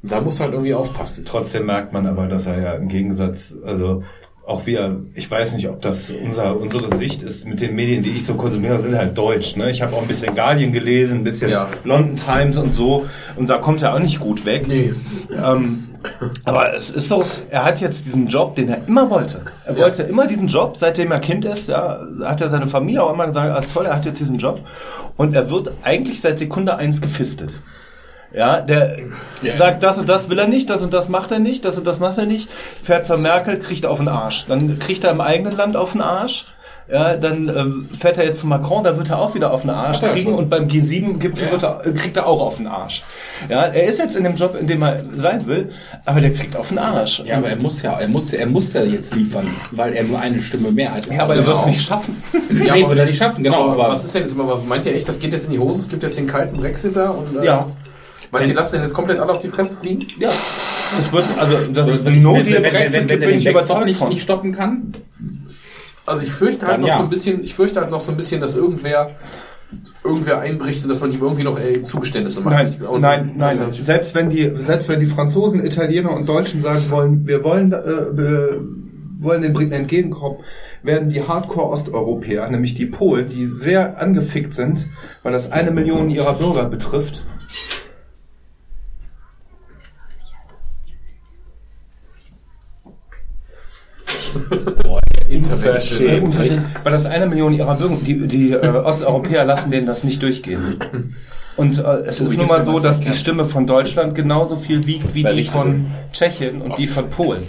Und 0.03 0.11
da 0.11 0.21
muss 0.21 0.41
halt 0.41 0.51
irgendwie 0.53 0.75
aufpassen. 0.75 1.25
Trotzdem 1.25 1.67
merkt 1.67 1.93
man 1.93 2.09
aber, 2.09 2.27
dass 2.27 2.47
er 2.47 2.61
ja 2.61 2.75
im 2.75 2.89
Gegensatz, 2.89 3.55
also 3.65 4.03
auch 4.47 4.65
wir, 4.65 5.01
ich 5.15 5.29
weiß 5.29 5.55
nicht, 5.55 5.69
ob 5.69 5.83
das 5.83 6.11
unser, 6.11 6.57
unsere 6.57 6.95
Sicht 6.97 7.25
ist 7.25 7.49
mit 7.49 7.61
den 7.61 7.75
Medien, 7.75 8.05
die 8.05 8.11
ich 8.11 8.25
so 8.25 8.35
konsumiere, 8.35 8.79
sind 8.79 8.97
halt 8.97 9.19
deutsch. 9.19 9.57
Ne? 9.57 9.71
Ich 9.71 9.83
habe 9.83 9.95
auch 9.97 10.03
ein 10.03 10.07
bisschen 10.07 10.37
Guardian 10.37 10.73
gelesen, 10.73 11.19
ein 11.19 11.25
bisschen 11.25 11.51
ja. 11.51 11.69
London 11.83 12.15
Times 12.15 12.57
und 12.57 12.73
so. 12.73 13.07
Und 13.35 13.51
da 13.51 13.59
kommt 13.59 13.83
er 13.83 13.93
auch 13.93 13.99
nicht 13.99 14.21
gut 14.21 14.47
weg. 14.47 14.69
Nee. 14.69 14.95
Ähm, 15.31 15.89
aber 16.45 16.75
es 16.75 16.91
ist 16.91 17.09
so, 17.09 17.25
er 17.51 17.65
hat 17.65 17.81
jetzt 17.81 18.07
diesen 18.07 18.29
Job, 18.29 18.55
den 18.55 18.69
er 18.69 18.87
immer 18.87 19.11
wollte. 19.11 19.41
Er 19.65 19.75
ja. 19.75 19.83
wollte 19.83 20.05
immer 20.05 20.29
diesen 20.29 20.47
Job, 20.47 20.77
seitdem 20.77 21.11
er 21.11 21.19
Kind 21.19 21.45
ist. 21.45 21.69
Ja, 21.69 22.07
hat 22.23 22.41
er 22.41 22.49
seine 22.49 22.69
Familie 22.69 23.03
auch 23.03 23.13
immer 23.13 23.27
gesagt, 23.27 23.51
alles 23.51 23.73
toll, 23.73 23.87
er 23.87 23.97
hat 23.97 24.05
jetzt 24.05 24.21
diesen 24.21 24.39
Job. 24.39 24.61
Und 25.17 25.35
er 25.35 25.51
wird 25.51 25.73
eigentlich 25.83 26.21
seit 26.21 26.39
Sekunde 26.39 26.77
eins 26.77 27.01
gefistet. 27.01 27.53
Ja, 28.37 28.61
der 28.61 28.99
yeah. 29.43 29.57
sagt, 29.57 29.83
das 29.83 29.99
und 29.99 30.09
das 30.09 30.29
will 30.29 30.39
er 30.39 30.47
nicht, 30.47 30.69
das 30.69 30.83
und 30.83 30.93
das 30.93 31.09
macht 31.09 31.33
er 31.33 31.39
nicht, 31.39 31.65
das 31.65 31.79
und 31.79 31.87
das 31.87 31.99
macht 31.99 32.19
er 32.19 32.27
nicht, 32.27 32.51
fährt 32.83 33.07
zur 33.07 33.17
Merkel, 33.17 33.59
kriegt 33.59 33.87
auf 33.87 33.97
den 33.99 34.09
Arsch. 34.09 34.45
Dann 34.47 34.79
kriegt 34.79 35.05
er 35.05 35.11
im 35.11 35.23
eigenen 35.23 35.57
Land 35.57 35.75
auf 35.77 35.93
den 35.93 36.03
Arsch. 36.03 36.45
ja, 36.89 37.17
dann 37.17 37.49
ähm, 37.49 37.89
fährt 37.99 38.19
er 38.19 38.27
jetzt 38.27 38.41
zu 38.41 38.47
Macron, 38.47 38.85
da 38.85 38.97
wird 38.97 39.09
er 39.11 39.19
auch 39.19 39.35
wieder 39.35 39.53
auf 39.53 39.63
den 39.63 39.71
Arsch 39.71 40.01
ja, 40.03 40.09
kriegen 40.11 40.35
und 40.35 40.51
beim 40.51 40.69
G7-Gipfel 40.69 41.51
wird 41.51 41.65
er, 41.65 41.85
äh, 41.85 41.91
kriegt 41.93 42.17
er 42.19 42.27
auch 42.29 42.41
auf 42.43 42.59
den 42.59 42.67
Arsch. 42.67 43.03
Ja, 43.49 43.63
er 43.65 43.89
ist 43.89 43.99
jetzt 43.99 44.15
in 44.15 44.23
dem 44.23 44.37
Job, 44.37 44.55
in 44.61 44.67
dem 44.69 44.83
er 44.83 45.03
sein 45.15 45.47
will, 45.47 45.73
aber 46.05 46.21
der 46.21 46.33
kriegt 46.35 46.55
auf 46.57 46.69
den 46.69 46.79
Arsch. 46.79 47.23
Ja, 47.25 47.39
aber 47.39 47.49
er 47.49 47.57
muss 47.57 47.81
ja, 47.83 47.99
er 47.99 48.09
muss, 48.09 48.33
er 48.35 48.47
muss 48.47 48.73
ja 48.75 48.85
jetzt 48.85 49.15
liefern, 49.15 49.49
weil 49.73 49.95
er 49.95 50.05
nur 50.05 50.21
eine 50.21 50.41
Stimme 50.43 50.71
mehr 50.71 50.93
hat. 50.95 51.07
Ja, 51.07 51.23
aber 51.25 51.35
er 51.37 51.47
wird 51.47 51.59
es 51.61 51.67
nicht 51.67 51.83
schaffen. 51.83 52.23
Ja, 52.67 52.75
Nee, 52.75 52.83
aber 52.85 52.91
will 52.93 52.99
er 52.99 53.07
nicht 53.07 53.19
schaffen, 53.19 53.43
genau, 53.43 53.65
Aber, 53.65 53.85
aber- 53.85 53.93
was 53.95 54.05
ist 54.05 54.15
denn 54.15 54.23
jetzt 54.23 54.33
immer, 54.33 54.47
was 54.47 54.63
meint 54.65 54.85
ihr 54.87 54.95
echt, 54.95 55.09
das 55.09 55.19
geht 55.19 55.33
jetzt 55.33 55.47
in 55.47 55.53
die 55.53 55.59
Hose, 55.59 55.81
es 55.81 55.89
gibt 55.89 56.03
jetzt 56.05 56.17
den 56.19 56.27
kalten 56.27 56.57
Brexit 56.59 56.97
da 56.97 57.11
und, 57.11 57.43
äh, 57.43 57.47
Ja. 57.47 57.67
Meint 58.41 58.49
ihr, 58.49 58.55
lassen 58.55 58.73
den 58.75 58.83
jetzt 58.83 58.95
komplett 58.95 59.19
alle 59.19 59.33
auf 59.33 59.41
die 59.41 59.49
Fresse 59.49 59.77
fliegen? 59.77 60.07
Ja. 60.19 60.31
Es 60.99 61.13
wird, 61.13 61.25
also, 61.39 61.57
das 61.73 61.89
ist 61.89 62.07
ein 62.07 62.15
wenn, 62.15 62.23
No 62.23 62.35
wenn, 62.35 62.47
wenn, 62.47 62.73
wenn, 62.93 63.07
bin 63.07 63.21
den 63.21 63.31
ich 63.39 63.47
überzeugt 63.47 63.85
nicht, 63.87 63.99
von. 63.99 64.09
nicht 64.09 64.23
stoppen 64.23 64.53
kann, 64.53 64.95
Also 66.07 66.23
ich 66.23 66.31
fürchte 66.33 66.67
halt 66.67 66.75
Dann 66.75 66.81
noch 66.83 66.89
ja. 66.89 66.97
so 66.99 67.03
ein 67.03 67.09
bisschen, 67.09 67.43
ich 67.43 67.55
fürchte 67.55 67.81
halt 67.81 67.91
noch 67.91 68.01
so 68.01 68.13
ein 68.13 68.17
bisschen, 68.17 68.41
dass 68.41 68.55
irgendwer, 68.55 69.11
irgendwer 70.05 70.39
einbricht 70.41 70.85
und 70.85 70.89
dass 70.91 71.01
man 71.01 71.13
ihm 71.13 71.21
irgendwie 71.21 71.43
noch 71.43 71.59
ey, 71.59 71.83
Zugeständnisse 71.83 72.41
macht. 72.43 72.55
Nein, 72.55 72.89
und- 72.89 73.01
nein, 73.01 73.33
nein. 73.37 73.73
Selbst 73.73 74.15
wenn 74.15 74.31
die, 74.31 74.53
selbst 74.59 74.89
wenn 74.89 75.01
die 75.01 75.07
Franzosen, 75.09 75.65
Italiener 75.65 76.13
und 76.15 76.29
Deutschen 76.29 76.61
sagen 76.61 76.85
wollen, 76.91 77.27
wir 77.27 77.43
wollen, 77.43 77.73
äh, 77.73 78.17
wir 78.17 78.61
wollen 79.19 79.43
den 79.43 79.53
Briten 79.55 79.73
entgegenkommen, 79.73 80.39
werden 80.83 81.09
die 81.09 81.23
Hardcore-Osteuropäer, 81.23 82.49
nämlich 82.49 82.75
die 82.75 82.87
Polen, 82.87 83.29
die 83.29 83.47
sehr 83.47 84.01
angefickt 84.01 84.55
sind, 84.55 84.87
weil 85.25 85.33
das 85.33 85.51
eine 85.51 85.73
Million 85.73 86.11
ihrer 86.11 86.35
Bürger 86.35 86.67
betrifft, 86.67 87.25
Intervention. 95.29 96.23
Unverschämt. 96.25 96.67
Weil 96.85 96.93
das 96.93 97.07
eine 97.07 97.27
Million 97.27 97.53
ihrer 97.53 97.75
Bürger, 97.77 97.97
die, 98.07 98.27
die 98.27 98.53
äh, 98.53 98.69
Osteuropäer 98.69 99.45
lassen 99.45 99.71
denen 99.71 99.87
das 99.87 100.05
nicht 100.05 100.23
durchgehen. 100.23 100.79
Und 101.57 101.79
äh, 101.79 101.83
es 102.07 102.21
ist 102.21 102.33
wie 102.33 102.37
nun 102.37 102.49
mal 102.49 102.63
so, 102.63 102.79
dass 102.79 103.01
die. 103.01 103.13
Stimme 103.13 103.45
von 103.45 103.67
Deutschland 103.67 104.15
genauso 104.15 104.57
viel 104.57 104.87
wiegt 104.87 105.15
wie 105.15 105.25
die 105.25 105.45
von 105.45 105.87
Tschechien 106.13 106.61
und 106.63 106.79
die 106.79 106.87
von 106.87 107.09
Polen. 107.09 107.43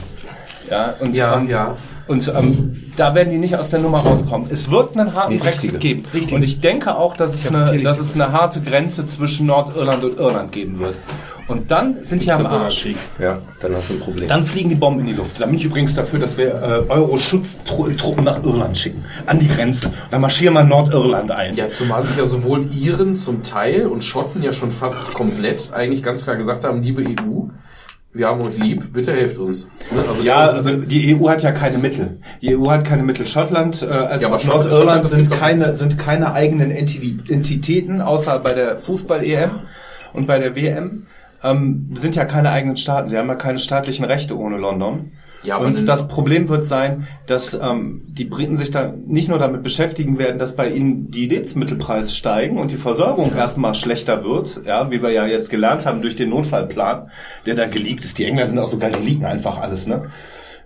Ja, 0.70 0.96
und, 1.00 1.15
Ja, 1.15 1.38
ähm, 1.38 1.48
ja. 1.48 1.75
und 2.08 2.27
ähm, 2.36 2.91
da 2.96 3.13
werden 3.15 3.32
die 3.32 3.38
nicht 3.38 3.56
aus 3.56 3.70
der 3.70 3.79
Nummer 3.79 4.00
rauskommen. 4.00 4.48
Es 4.51 4.70
wird 4.72 4.98
einen 4.98 5.13
harten 5.13 5.34
Nee, 5.34 5.39
Brexit 5.39 5.74
richtige. 5.75 6.01
geben. 6.12 6.36
Und 6.36 6.44
ich 6.44 6.60
denke 6.60 6.96
auch, 6.98 7.15
dass 7.15 7.34
es, 7.36 7.53
eine, 7.53 7.82
dass 7.84 8.00
es 8.00 8.13
eine 8.15 8.32
harte 8.32 8.60
Grenze 8.62 9.08
zwischen 9.08 9.46
Nordirland 9.46 10.03
und 10.03 10.17
Irland 10.17 10.51
geben 10.51 10.79
wird. 10.79 10.96
Und 11.48 11.72
dann 11.72 12.04
sind 12.04 12.25
die 12.25 12.32
am 12.32 12.46
Arsch. 12.46 12.88
Ja, 13.20 13.39
dann 13.62 13.74
hast 13.75 13.89
du 13.89 13.94
ein 13.94 14.00
Problem. 14.01 14.27
Dann 14.27 14.44
fliegen 14.44 14.70
die 14.70 14.75
Bomben 14.75 15.00
in 15.01 15.08
die 15.08 15.13
Luft. 15.13 15.39
Da 15.39 15.46
bin 15.46 15.56
ich 15.56 15.63
übrigens 15.63 15.96
dafür, 15.96 16.20
dass 16.20 16.38
wir 16.38 16.48
äh, 16.88 16.92
Euro-Schutztruppen 16.92 18.25
nach 18.25 18.44
Irland 18.44 18.77
schicken. 18.77 19.06
An 19.25 19.39
die 19.39 19.48
Grenze. 19.48 19.94
Dann 20.12 20.22
marschieren 20.22 20.54
wir 20.56 20.63
Nordirland 20.63 21.32
ein. 21.32 21.56
Ja, 21.56 21.70
zumal 21.70 22.06
sich 22.06 22.18
ja 22.18 22.25
sowohl 22.25 22.66
Iren 22.74 23.16
zum 23.16 23.44
Teil 23.44 23.88
und 23.88 24.04
Schotten 24.04 24.44
ja 24.44 24.51
schon 24.51 24.72
fast 24.72 25.13
komplett 25.13 25.72
eigentlich 25.74 26.04
ganz 26.04 26.24
klar 26.25 26.36
gesagt 26.36 26.66
haben, 26.66 26.82
liebe 26.82 27.01
EU, 27.01 27.48
wir 28.13 28.27
haben 28.27 28.42
euch 28.42 28.58
lieb, 28.58 28.92
bitte 28.94 29.13
helft 29.13 29.38
uns. 29.38 29.68
Ne? 29.92 30.04
Also 30.08 30.24
Ja, 30.24 30.50
also 30.50 30.72
die 30.75 31.16
EU 31.16 31.30
hat 31.30 31.44
ja 31.44 31.51
keine 31.51 31.77
Mittel. 31.77 32.18
Die 32.42 32.58
EU 32.58 32.70
hat 32.70 32.84
keine 32.84 33.04
Mittel. 33.04 33.25
Schottland, 33.25 33.84
äh, 33.84 33.86
als 33.86 34.22
Ja, 34.24 34.30
Nordirland 34.30 35.08
sind 35.10 35.30
keine, 35.32 35.75
sind 35.75 35.98
keine 35.98 36.34
eigenen 36.34 36.72
Enti- 36.72 37.32
Entitäten, 37.32 38.01
außer 38.01 38.39
bei 38.39 38.54
der 38.54 38.80
Fußball-EM 38.80 39.51
und 40.13 40.25
bei 40.27 40.39
der 40.39 40.56
WM. 40.56 41.08
Ähm, 41.44 41.91
sind 41.96 42.15
ja 42.15 42.25
keine 42.25 42.51
eigenen 42.51 42.77
Staaten. 42.77 43.10
Sie 43.10 43.17
haben 43.17 43.27
ja 43.27 43.36
keine 43.36 43.60
staatlichen 43.60 44.06
Rechte 44.06 44.38
ohne 44.38 44.58
London. 44.58 45.12
Ja, 45.44 45.58
und 45.58 45.88
das 45.88 46.08
Problem 46.08 46.50
wird 46.50 46.65
sein, 46.65 47.08
dass 47.27 47.53
ähm, 47.53 48.01
die 48.08 48.25
Briten 48.25 48.58
sich 48.58 48.72
da 48.72 48.91
nicht 49.06 49.29
nur 49.29 49.38
damit 49.38 49.63
beschäftigen 49.63 50.17
werden, 50.17 50.39
dass 50.39 50.56
bei 50.56 50.70
ihnen 50.70 51.12
die 51.12 51.27
Lebensmittelpreise 51.27 52.12
steigen 52.12 52.58
und 52.58 52.72
die 52.72 52.77
Versorgung 52.77 53.34
erstmal 53.36 53.75
schlechter 53.75 54.24
wird, 54.24 54.62
ja, 54.65 54.89
wie 54.89 55.01
wir 55.01 55.12
ja 55.12 55.25
jetzt 55.25 55.50
gelernt 55.50 55.86
haben 55.86 56.01
durch 56.01 56.15
den 56.15 56.32
Notfallplan, 56.32 57.12
der 57.46 57.56
da 57.56 57.65
geleakt 57.65 58.03
ist. 58.03 58.17
Die 58.17 58.25
Engländer 58.25 58.50
sind 58.50 58.60
auch 58.60 58.70
sogar, 58.70 58.89
die 58.89 59.06
liegen 59.06 59.25
einfach 59.25 59.60
alles, 59.60 59.88
ne? 59.88 60.10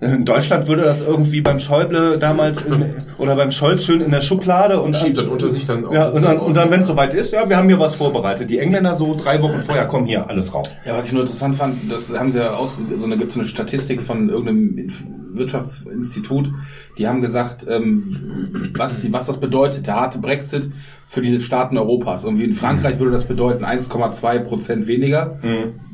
In 0.01 0.25
Deutschland 0.25 0.67
würde 0.67 0.81
das 0.81 1.03
irgendwie 1.03 1.41
beim 1.41 1.60
Schäuble 1.60 2.17
damals 2.17 2.63
in, 2.63 2.84
oder 3.20 3.36
beim 3.36 3.51
Scholz 3.51 3.86
schön 3.86 4.01
in 4.01 4.10
der 4.10 4.22
Schublade 4.22 4.81
und 4.81 4.96
Schiebt 4.96 5.20
das 5.20 5.27
unter 5.29 5.50
sich 5.51 5.67
dann 5.67 5.86
auch 5.86 5.93
ja, 5.93 6.10
und 6.10 6.24
dann, 6.24 6.39
und 6.39 6.55
dann 6.58 6.72
wenn 6.72 6.81
es 6.81 6.88
soweit 6.88 7.13
ist, 7.13 7.31
ja, 7.34 7.48
wir 7.48 7.55
haben 7.55 7.67
hier 7.67 7.79
was 7.79 7.93
vorbereitet. 7.93 8.50
Die 8.50 8.58
Engländer 8.58 8.96
so 8.96 9.15
drei 9.15 9.39
Wochen 9.43 9.60
vorher, 9.60 9.86
komm 9.86 10.05
hier, 10.05 10.27
alles 10.27 10.55
raus. 10.55 10.75
Ja, 10.86 10.98
was 10.98 11.05
ich 11.05 11.13
nur 11.13 11.22
interessant 11.22 11.55
fand, 11.55 11.75
das 11.91 12.17
haben 12.17 12.31
sie 12.31 12.39
ja 12.39 12.55
aus, 12.55 12.75
so 12.98 13.05
eine, 13.05 13.15
gibt's 13.15 13.36
so 13.36 13.41
eine 13.41 13.48
Statistik 13.48 14.01
von 14.01 14.29
irgendeinem 14.29 14.89
Wirtschaftsinstitut, 15.34 16.50
die 16.98 17.08
haben 17.08 17.22
gesagt, 17.22 17.65
ähm, 17.70 18.72
was, 18.75 19.01
die- 19.01 19.13
was 19.13 19.27
das 19.27 19.39
bedeutet, 19.39 19.86
der 19.86 19.96
harte 19.98 20.17
Brexit 20.17 20.72
für 21.10 21.22
die 21.22 21.39
Staaten 21.41 21.77
Europas. 21.77 22.25
Und 22.25 22.39
wie 22.39 22.43
in 22.46 22.53
Frankreich 22.53 22.98
würde 23.00 23.12
das 23.12 23.25
bedeuten 23.25 23.63
1,2 23.65 24.39
Prozent 24.39 24.88
weniger 24.88 25.38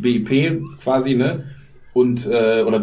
BIP 0.02 0.62
quasi, 0.82 1.16
ne? 1.16 1.44
Und, 1.94 2.26
äh, 2.28 2.64
oder 2.64 2.80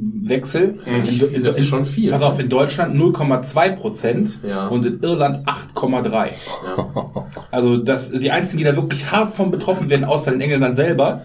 Wirtschaftswechsel. 0.00 0.78
nicht 1.02 1.22
viel, 1.22 1.42
das 1.42 1.58
ist 1.58 1.66
schon 1.66 1.84
viel. 1.84 2.10
Pass 2.10 2.22
auf, 2.22 2.38
in 2.38 2.48
Deutschland 2.48 2.94
0,2 2.96 3.76
Prozent 3.76 4.38
Ja. 4.46 4.68
und 4.68 4.84
in 4.86 5.00
Irland 5.02 5.46
8,3. 5.48 6.30
Ja. 6.66 7.26
Also 7.50 7.76
das, 7.78 8.10
die 8.10 8.30
einzigen, 8.30 8.58
die 8.58 8.64
da 8.64 8.76
wirklich 8.76 9.10
hart 9.10 9.34
von 9.36 9.50
betroffen 9.50 9.88
werden, 9.90 10.04
außer 10.04 10.30
den 10.30 10.40
Engländern 10.40 10.74
selber, 10.76 11.22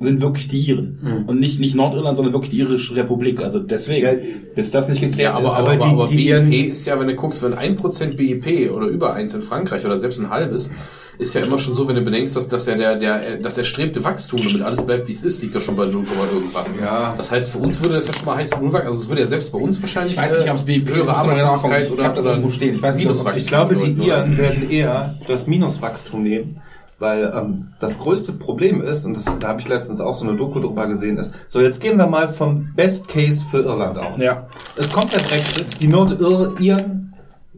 sind 0.00 0.20
wirklich 0.20 0.48
die 0.48 0.60
Iren. 0.60 1.24
Und 1.28 1.38
nicht, 1.38 1.60
nicht 1.60 1.76
Nordirland, 1.76 2.16
sondern 2.16 2.34
wirklich 2.34 2.50
die 2.50 2.58
irische 2.58 2.96
Republik. 2.96 3.40
Also 3.40 3.60
deswegen, 3.60 4.04
Ja. 4.06 4.12
bis 4.56 4.72
das 4.72 4.88
nicht 4.88 5.00
geklärt 5.00 5.32
Ja, 5.32 5.38
aber, 5.38 5.46
ist. 5.46 5.52
aber, 5.58 5.68
aber 5.70 5.76
die- 5.76 5.84
aber 5.92 6.06
die 6.06 6.16
BIP 6.16 6.24
ihren- 6.26 6.52
ist 6.52 6.86
ja, 6.86 6.98
wenn 6.98 7.06
du 7.06 7.14
guckst, 7.14 7.40
wenn 7.44 7.54
1% 7.54 8.16
BIP 8.16 8.70
oder 8.72 8.86
über 8.88 9.14
1 9.14 9.32
in 9.34 9.42
Frankreich 9.42 9.84
oder 9.84 9.96
selbst 9.98 10.18
ein 10.20 10.28
halbes, 10.30 10.72
ist 11.18 11.34
ja 11.34 11.42
immer 11.42 11.58
schon 11.58 11.74
so, 11.74 11.86
wenn 11.88 11.96
du 11.96 12.02
bedenkst, 12.02 12.34
dass, 12.36 12.48
dass 12.48 12.66
ja 12.66 12.74
der, 12.74 12.96
der, 12.96 13.36
das 13.36 13.58
erstrebte 13.58 14.02
Wachstum, 14.02 14.40
damit 14.42 14.62
alles 14.62 14.84
bleibt, 14.84 15.08
wie 15.08 15.12
es 15.12 15.22
ist, 15.22 15.42
liegt 15.42 15.54
ja 15.54 15.60
schon 15.60 15.76
bei 15.76 15.86
0, 15.86 16.04
irgendwas. 16.32 16.74
Ja. 16.80 17.14
Das 17.16 17.30
heißt, 17.30 17.50
für 17.50 17.58
uns 17.58 17.80
würde 17.80 17.94
das 17.94 18.06
ja 18.06 18.12
schon 18.12 18.24
mal 18.24 18.36
heißen, 18.36 18.58
Nullwachstum, 18.58 18.90
also 18.90 19.02
es 19.02 19.08
würde 19.08 19.22
ja 19.22 19.26
selbst 19.26 19.52
bei 19.52 19.58
uns 19.58 19.80
wahrscheinlich 19.80 20.14
ich 20.14 20.18
weiß 20.18 20.38
nicht, 20.38 20.50
ob 20.50 20.56
es 20.56 20.64
BIP 20.64 20.88
höhere 20.88 21.14
Arbeitslosigkeit 21.14 21.86
Ich 21.86 21.92
oder, 21.92 22.04
habe 22.04 22.14
das 22.14 22.24
oder 22.24 22.34
irgendwo 22.34 22.50
stehen. 22.50 22.74
Ich 22.74 22.82
weiß 22.82 22.96
nicht, 22.96 23.08
ob 23.08 23.36
Ich 23.36 23.46
glaube, 23.46 23.76
die 23.76 23.92
Iren 23.92 24.36
werden 24.38 24.70
eher 24.70 25.14
das 25.28 25.46
Minuswachstum 25.46 26.22
nehmen, 26.22 26.60
weil 26.98 27.32
ähm, 27.34 27.68
das 27.80 27.98
größte 27.98 28.32
Problem 28.32 28.80
ist, 28.80 29.04
und 29.04 29.16
das, 29.16 29.24
da 29.38 29.48
habe 29.48 29.60
ich 29.60 29.68
letztens 29.68 30.00
auch 30.00 30.14
so 30.14 30.26
eine 30.26 30.36
Doku 30.36 30.60
drüber 30.60 30.86
gesehen, 30.86 31.18
ist, 31.18 31.32
so 31.48 31.60
jetzt 31.60 31.80
gehen 31.80 31.98
wir 31.98 32.06
mal 32.06 32.28
vom 32.28 32.72
Best 32.74 33.08
Case 33.08 33.44
für 33.50 33.58
Irland 33.58 33.98
aus. 33.98 34.20
Ja. 34.20 34.46
Es 34.76 34.90
kommt 34.90 35.12
der 35.12 35.20
Brexit, 35.20 35.80
die 35.80 35.88
Nordiren 35.88 37.01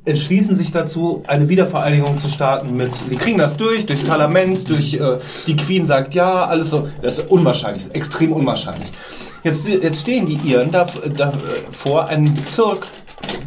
entschließen 0.05 0.55
sich 0.55 0.71
dazu, 0.71 1.23
eine 1.27 1.49
Wiedervereinigung 1.49 2.19
zu 2.19 2.29
starten 2.29 2.77
mit, 2.77 2.95
sie 2.95 3.17
kriegen 3.17 3.39
das 3.39 3.57
durch, 3.57 3.87
durchs 3.87 4.05
Parlament, 4.05 4.69
durch, 4.69 4.95
äh, 4.95 5.19
die 5.47 5.57
Queen 5.57 5.87
sagt 5.87 6.15
ja, 6.15 6.45
alles 6.45 6.71
so, 6.71 6.89
das 7.03 7.19
ist 7.19 7.31
unwahrscheinlich, 7.31 7.85
ist 7.85 7.95
extrem 7.95 8.33
unwahrscheinlich. 8.33 8.91
Jetzt, 9.43 9.67
jetzt 9.67 10.01
stehen 10.01 10.27
die 10.27 10.39
Iren 10.49 10.71
da, 10.71 10.87
davor, 11.17 12.09
einen 12.09 12.33
Bezirk 12.35 12.87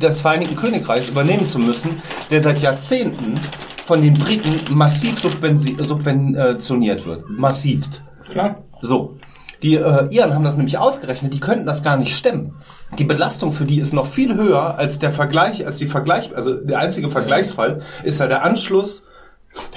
des 0.01 0.21
Vereinigten 0.21 0.55
Königreichs 0.55 1.09
übernehmen 1.09 1.47
zu 1.47 1.59
müssen, 1.59 2.01
der 2.29 2.41
seit 2.41 2.59
Jahrzehnten 2.59 3.35
von 3.83 4.01
den 4.01 4.13
Briten 4.13 4.75
massiv 4.75 5.19
subventioniert 5.19 7.05
wird. 7.05 7.29
Massivst. 7.29 8.01
Klar. 8.29 8.63
So. 8.81 9.17
Die 9.63 9.75
äh, 9.75 10.07
Iren 10.11 10.35
haben 10.35 10.43
das 10.43 10.55
nämlich 10.55 10.77
ausgerechnet, 10.77 11.33
die 11.33 11.39
könnten 11.39 11.65
das 11.65 11.81
gar 11.81 11.97
nicht 11.97 12.15
stemmen. 12.15 12.53
Die 12.97 13.03
Belastung 13.03 13.51
für 13.51 13.65
die 13.65 13.79
ist 13.79 13.93
noch 13.93 14.07
viel 14.07 14.35
höher 14.35 14.77
als 14.77 14.97
der 14.97 15.11
Vergleich, 15.11 15.65
als 15.65 15.77
die 15.77 15.87
Vergleich, 15.87 16.35
also 16.35 16.53
der 16.53 16.79
einzige 16.79 17.09
Vergleichsfall 17.09 17.81
ist 18.03 18.19
ja 18.19 18.27
der 18.27 18.43
Anschluss 18.43 19.05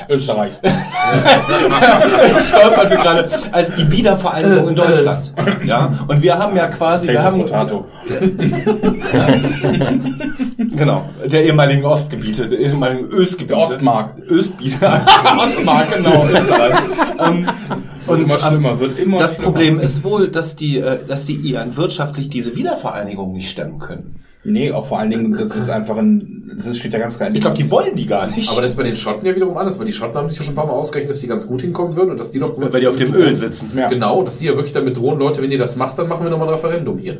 Österreichs. 0.08 0.60
ich 2.38 2.44
stolperte 2.48 2.96
gerade 2.96 3.28
als 3.52 3.74
die 3.74 3.90
Wiedervereinigung 3.90 4.68
in 4.68 4.74
Deutschland. 4.74 5.32
Ja, 5.64 5.92
und 6.06 6.22
wir 6.22 6.38
haben 6.38 6.56
ja 6.56 6.68
quasi, 6.68 7.08
wir 7.08 7.22
haben 7.22 7.38
Potato. 7.38 7.84
genau 10.56 11.04
der 11.24 11.44
ehemaligen 11.44 11.84
Ostgebiete, 11.84 12.48
der 12.48 12.58
ehemaligen 12.58 13.08
Östgebiete, 13.08 13.54
Der 13.54 13.76
Ostmark. 13.76 14.18
Östgebiete, 14.28 14.78
Ostmark, 15.38 15.94
genau, 15.94 16.26
Österreich. 16.26 16.80
ähm, 17.18 17.48
und 18.06 18.20
immer 18.22 18.38
schlimmer, 18.38 18.70
ähm, 18.72 18.80
wird 18.80 18.98
immer 18.98 19.18
das 19.18 19.34
schlimmer. 19.34 19.44
Problem 19.44 19.80
ist 19.80 20.04
wohl, 20.04 20.28
dass 20.28 20.56
die, 20.56 20.78
äh, 20.78 21.06
dass 21.06 21.26
die 21.26 21.34
Iren 21.34 21.76
wirtschaftlich 21.76 22.28
diese 22.28 22.56
Wiedervereinigung 22.56 23.32
nicht 23.32 23.50
stemmen 23.50 23.78
können. 23.78 24.16
Nee, 24.42 24.72
auch 24.72 24.86
vor 24.86 24.98
allen 24.98 25.10
Dingen, 25.10 25.32
das 25.36 25.54
ist 25.54 25.68
einfach 25.68 25.98
ein, 25.98 26.50
das 26.56 26.74
steht 26.78 26.94
ja 26.94 26.98
ganz 26.98 27.18
klar. 27.18 27.30
Ich 27.32 27.42
glaube, 27.42 27.56
die 27.56 27.70
wollen 27.70 27.94
die 27.94 28.06
gar 28.06 28.26
nicht. 28.26 28.50
Aber 28.50 28.62
das 28.62 28.70
ist 28.70 28.76
bei 28.78 28.82
den 28.84 28.96
Schotten 28.96 29.26
ja 29.26 29.34
wiederum 29.36 29.56
anders, 29.58 29.78
weil 29.78 29.84
die 29.86 29.92
Schotten 29.92 30.16
haben 30.16 30.28
sich 30.30 30.38
ja 30.38 30.44
schon 30.44 30.54
ein 30.54 30.56
paar 30.56 30.66
Mal 30.66 30.72
ausgerechnet, 30.72 31.10
dass 31.10 31.20
die 31.20 31.26
ganz 31.26 31.46
gut 31.46 31.60
hinkommen 31.60 31.94
würden 31.94 32.10
und 32.10 32.18
dass 32.18 32.30
die 32.32 32.38
doch 32.38 32.54
weil 32.58 32.80
die 32.80 32.86
auf 32.88 32.96
dem 32.96 33.12
Öl 33.14 33.36
sitzen. 33.36 33.70
Ja. 33.76 33.88
Genau, 33.88 34.22
dass 34.22 34.38
die 34.38 34.46
ja 34.46 34.52
wirklich 34.54 34.72
damit 34.72 34.96
drohen, 34.96 35.18
Leute, 35.18 35.42
wenn 35.42 35.50
ihr 35.52 35.58
das 35.58 35.76
macht, 35.76 35.98
dann 35.98 36.08
machen 36.08 36.24
wir 36.24 36.30
nochmal 36.30 36.48
ein 36.48 36.54
Referendum 36.54 36.96
hier. 36.98 37.18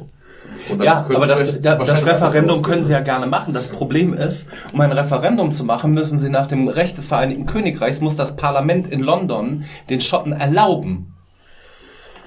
Ja, 0.83 1.05
aber 1.13 1.27
das, 1.27 1.61
da- 1.61 1.77
das 1.77 2.07
Referendum 2.07 2.63
können 2.63 2.85
sie 2.85 2.93
ja 2.93 3.01
gerne 3.01 3.27
machen. 3.27 3.53
Das 3.53 3.69
Problem 3.69 4.15
ist, 4.15 4.47
um 4.73 4.81
ein 4.81 4.93
Referendum 4.93 5.53
zu 5.53 5.65
machen, 5.65 5.93
müssen 5.93 6.19
sie 6.19 6.31
nach 6.31 6.47
dem 6.47 6.69
Recht 6.69 6.97
des 6.97 7.07
Vereinigten 7.07 7.45
Königreichs, 7.47 8.01
muss 8.01 8.17
das 8.17 8.37
Parlament 8.37 8.91
in 8.91 9.01
London 9.01 9.65
den 9.91 10.01
Schotten 10.01 10.33
erlauben. 10.33 11.15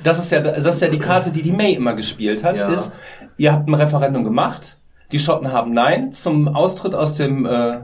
Das 0.03 0.19
ist 0.19 0.31
ja, 0.31 0.39
das 0.41 0.65
ist 0.65 0.81
ja 0.81 0.89
die 0.89 0.99
Karte, 0.99 1.31
die 1.31 1.41
die 1.41 1.51
May 1.51 1.73
immer 1.73 1.93
gespielt 1.93 2.43
hat, 2.43 2.57
Ja. 2.57 2.67
ist, 2.69 2.91
ihr 3.37 3.53
habt 3.53 3.67
ein 3.69 3.73
Referendum 3.73 4.23
gemacht, 4.25 4.77
Die 5.13 5.19
Schotten 5.19 5.51
haben 5.51 5.73
Nein 5.73 6.11
zum 6.11 6.47
Austritt 6.53 6.95
aus 6.95 7.13
dem, 7.13 7.45
äh, 7.45 7.77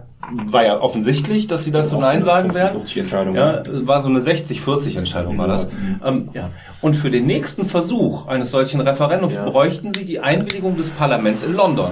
war 0.47 0.65
ja 0.65 0.81
offensichtlich, 0.81 1.45
dass 1.47 1.63
sie 1.63 1.71
dazu 1.71 1.97
Nein 1.99 2.23
sagen 2.23 2.53
werden. 2.55 2.71
50 2.73 2.97
Entscheidung. 2.97 3.35
Ja, 3.35 3.63
war 3.87 4.01
so 4.01 4.09
eine 4.09 4.19
60-40 4.19 4.97
Entscheidung 4.97 5.37
war 5.37 5.47
das. 5.47 5.67
Ähm, 6.03 6.29
ja. 6.33 6.49
Und 6.81 6.95
für 6.95 7.11
den 7.11 7.27
nächsten 7.27 7.65
Versuch 7.65 8.27
eines 8.27 8.49
solchen 8.51 8.81
Referendums 8.81 9.35
Ja. 9.35 9.45
bräuchten 9.45 9.93
sie 9.93 10.05
die 10.05 10.19
Einwilligung 10.19 10.75
des 10.75 10.89
Parlaments 10.89 11.43
in 11.43 11.53
London, 11.53 11.91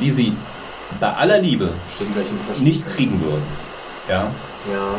die 0.00 0.10
sie 0.10 0.34
bei 1.00 1.12
aller 1.12 1.38
Liebe 1.40 1.70
nicht 2.60 2.86
kriegen 2.94 3.20
würden. 3.22 3.42
Ja. 4.08 4.24
Ja. 4.70 4.94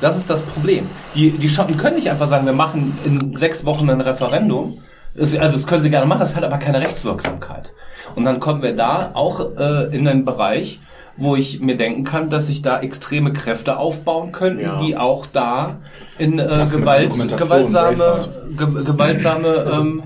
Das 0.00 0.16
ist 0.16 0.30
das 0.30 0.42
Problem. 0.42 0.86
Die, 1.14 1.32
die 1.32 1.48
Schotten 1.50 1.76
können 1.76 1.96
nicht 1.96 2.08
einfach 2.10 2.28
sagen, 2.28 2.46
wir 2.46 2.52
machen 2.52 2.96
in 3.04 3.36
sechs 3.36 3.64
Wochen 3.66 3.90
ein 3.90 4.00
Referendum. 4.00 4.78
Es- 5.20 5.36
Also 5.36 5.54
das 5.56 5.66
können 5.66 5.82
sie 5.82 5.90
gerne 5.90 6.06
machen, 6.06 6.20
das 6.20 6.34
hat 6.36 6.44
aber 6.44 6.58
keine 6.58 6.80
Rechtswirksamkeit. 6.80 7.72
Und 8.14 8.24
dann 8.24 8.40
kommen 8.40 8.62
wir 8.62 8.74
da 8.76 9.10
auch 9.14 9.40
äh, 9.58 9.94
in 9.94 10.06
einen 10.08 10.24
Bereich, 10.24 10.80
wo 11.16 11.34
ich 11.36 11.60
mir 11.60 11.76
denken 11.76 12.04
kann, 12.04 12.30
dass 12.30 12.46
sich 12.46 12.62
da 12.62 12.80
extreme 12.80 13.32
Kräfte 13.32 13.76
aufbauen 13.76 14.30
könnten, 14.32 14.62
Ja. 14.62 14.78
die 14.78 14.96
auch 14.96 15.26
da 15.26 15.76
in 16.16 16.38
äh, 16.38 16.66
Gewalt, 16.70 17.12
gewaltsame, 17.36 18.28
ge 18.56 18.84
gewaltsame, 18.84 19.48
ähm, 19.72 20.02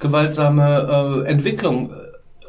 gewaltsame 0.00 1.24
äh, 1.24 1.30
Entwicklung 1.30 1.90
äh, 1.90 1.94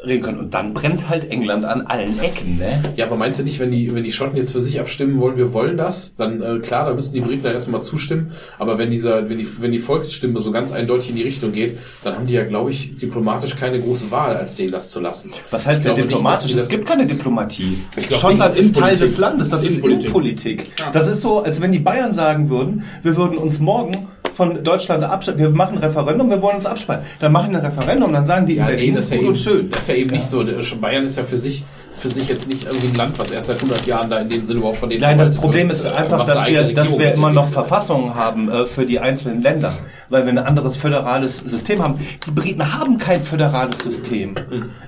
reden 0.06 0.24
können. 0.24 0.39
Und 0.39 0.53
dann 0.53 0.74
brennt 0.74 1.10
halt 1.10 1.29
England 1.29 1.65
an 1.65 1.82
allen 1.82 2.20
Ecken, 2.20 2.58
ne? 2.58 2.82
Ja, 2.96 3.06
aber 3.06 3.18
meinst 3.18 3.39
du 3.39 3.44
nicht, 3.44 3.60
wenn 3.60 3.72
die, 3.72 3.94
wenn 3.94 4.03
die 4.03 4.12
Schotten 4.12 4.38
jetzt 4.38 4.53
für 4.53 4.62
sich 4.62 4.79
abstimmen 4.79 5.20
wollen, 5.20 5.38
wir 5.38 5.53
wollen 5.53 5.77
das, 5.77 6.15
dann 6.15 6.41
äh, 6.41 6.60
klar, 6.60 6.86
da 6.86 6.94
müssen 6.94 7.13
die 7.13 7.22
Briten 7.22 7.44
da 7.44 7.51
erstmal 7.51 7.82
zustimmen. 7.82 8.32
Aber 8.58 8.77
wenn 8.77 8.91
dieser, 8.91 9.29
wenn 9.29 9.38
die, 9.38 9.48
wenn 9.60 9.72
die 9.72 9.79
Volksstimme 9.79 10.39
so 10.39 10.51
ganz 10.51 10.72
eindeutig 10.72 11.10
in 11.10 11.15
die 11.18 11.24
Richtung 11.24 11.51
geht, 11.51 11.77
dann 12.03 12.15
haben 12.15 12.27
die 12.27 12.34
ja, 12.34 12.46
glaube 12.46 12.72
ich, 12.72 12.96
diplomatisch 12.96 13.56
keine 13.56 13.79
große 13.79 14.10
Wahl, 14.12 14.38
als 14.38 14.56
denen 14.56 14.72
das 14.72 14.89
zu 14.91 15.01
lassen. 15.01 15.32
Was 15.51 15.68
heißt 15.68 15.84
denn 15.84 15.94
nicht, 15.94 16.03
diplomatisch? 16.06 16.53
die 16.53 16.58
es 16.58 16.70
gibt 16.70 16.86
keine 16.86 17.06
Diplomatie. 17.06 17.77
Ich 17.98 18.08
glaube 18.08 18.22
Schottland 18.22 18.56
nicht, 18.56 18.65
ist 18.65 18.75
Teil 18.77 18.96
des 18.96 19.18
Landes. 19.18 19.50
Das 19.50 19.63
ist 19.63 19.84
Innenpolitik. 19.86 20.60
Innenpolitik. 20.60 20.94
Das 20.94 21.08
ist 21.08 21.22
so, 21.22 21.44
als 21.44 21.60
wenn 21.62 21.72
die 21.72 21.79
Bayern 21.79 22.13
sagen 22.13 22.50
würden, 22.50 22.84
wir 23.03 23.15
würden 23.15 23.38
uns 23.38 23.60
morgen 23.60 24.08
von 24.39 24.63
Deutschland 24.63 25.03
abspalten. 25.03 25.43
Wir 25.43 25.50
machen 25.50 25.77
ein 25.79 25.84
Referendum, 25.84 26.29
wir 26.29 26.41
wollen 26.41 26.55
uns 26.55 26.65
abspalten. 26.65 27.05
Dann 27.19 27.34
machen 27.34 27.51
wir 27.51 27.60
ein 27.60 27.65
Referendum, 27.65 28.13
dann 28.13 28.25
sagen 28.25 28.46
die 28.46 28.53
in 28.53 28.60
Ja, 28.60 28.67
Berlin, 28.67 28.91
nee, 28.91 28.96
das 28.96 29.03
ist 29.05 29.12
ja 29.12 29.17
gut 29.17 29.22
eben, 29.24 29.29
und 29.31 29.38
schön. 29.38 29.69
Das 29.69 29.81
ist 29.81 29.88
ja 29.89 29.96
eben 29.96 30.10
nicht 30.12 30.24
so. 30.29 30.43
Der- 30.43 30.55
Bayern 30.79 31.03
ist 31.03 31.17
ja 31.17 31.24
für 31.25 31.38
sich, 31.38 31.65
für 31.91 32.08
sich 32.08 32.29
jetzt 32.29 32.48
nicht 32.48 32.63
irgendwie 32.65 32.88
ein 32.88 32.96
Land, 32.96 33.19
was 33.19 33.31
erst 33.31 33.48
seit 33.48 33.58
100 33.58 33.86
Jahren 33.86 34.10
da 34.10 34.19
in 34.19 34.29
dem 34.29 34.46
Sinne 34.46 34.60
überhaupt 34.60 34.77
von 34.77 34.89
denen 34.89 35.01
Nein, 35.01 35.17
das 35.17 35.36
Problem 35.36 35.67
wird, 35.67 35.77
ist 35.79 35.84
äh, 35.86 35.89
einfach, 35.89 36.24
dass 36.24 36.46
wir, 36.48 36.72
dass 36.74 36.98
wir 36.98 37.13
immer 37.15 37.34
noch. 37.34 37.50
Verfassungen 37.50 38.15
haben 38.15 38.50
äh, 38.50 38.65
für 38.65 38.86
die 38.86 39.00
einzelnen 39.00 39.41
Länder, 39.41 39.74
weil 40.08 40.24
wir 40.25 40.31
ein 40.31 40.38
anderes 40.38 40.77
föderales 40.77 41.39
System 41.39 41.84
haben. 41.84 42.00
Die 42.25 42.31
Briten 42.31 42.79
haben 42.79 42.98
kein 42.98 43.19
föderales 43.22 43.79
System. 43.79 44.36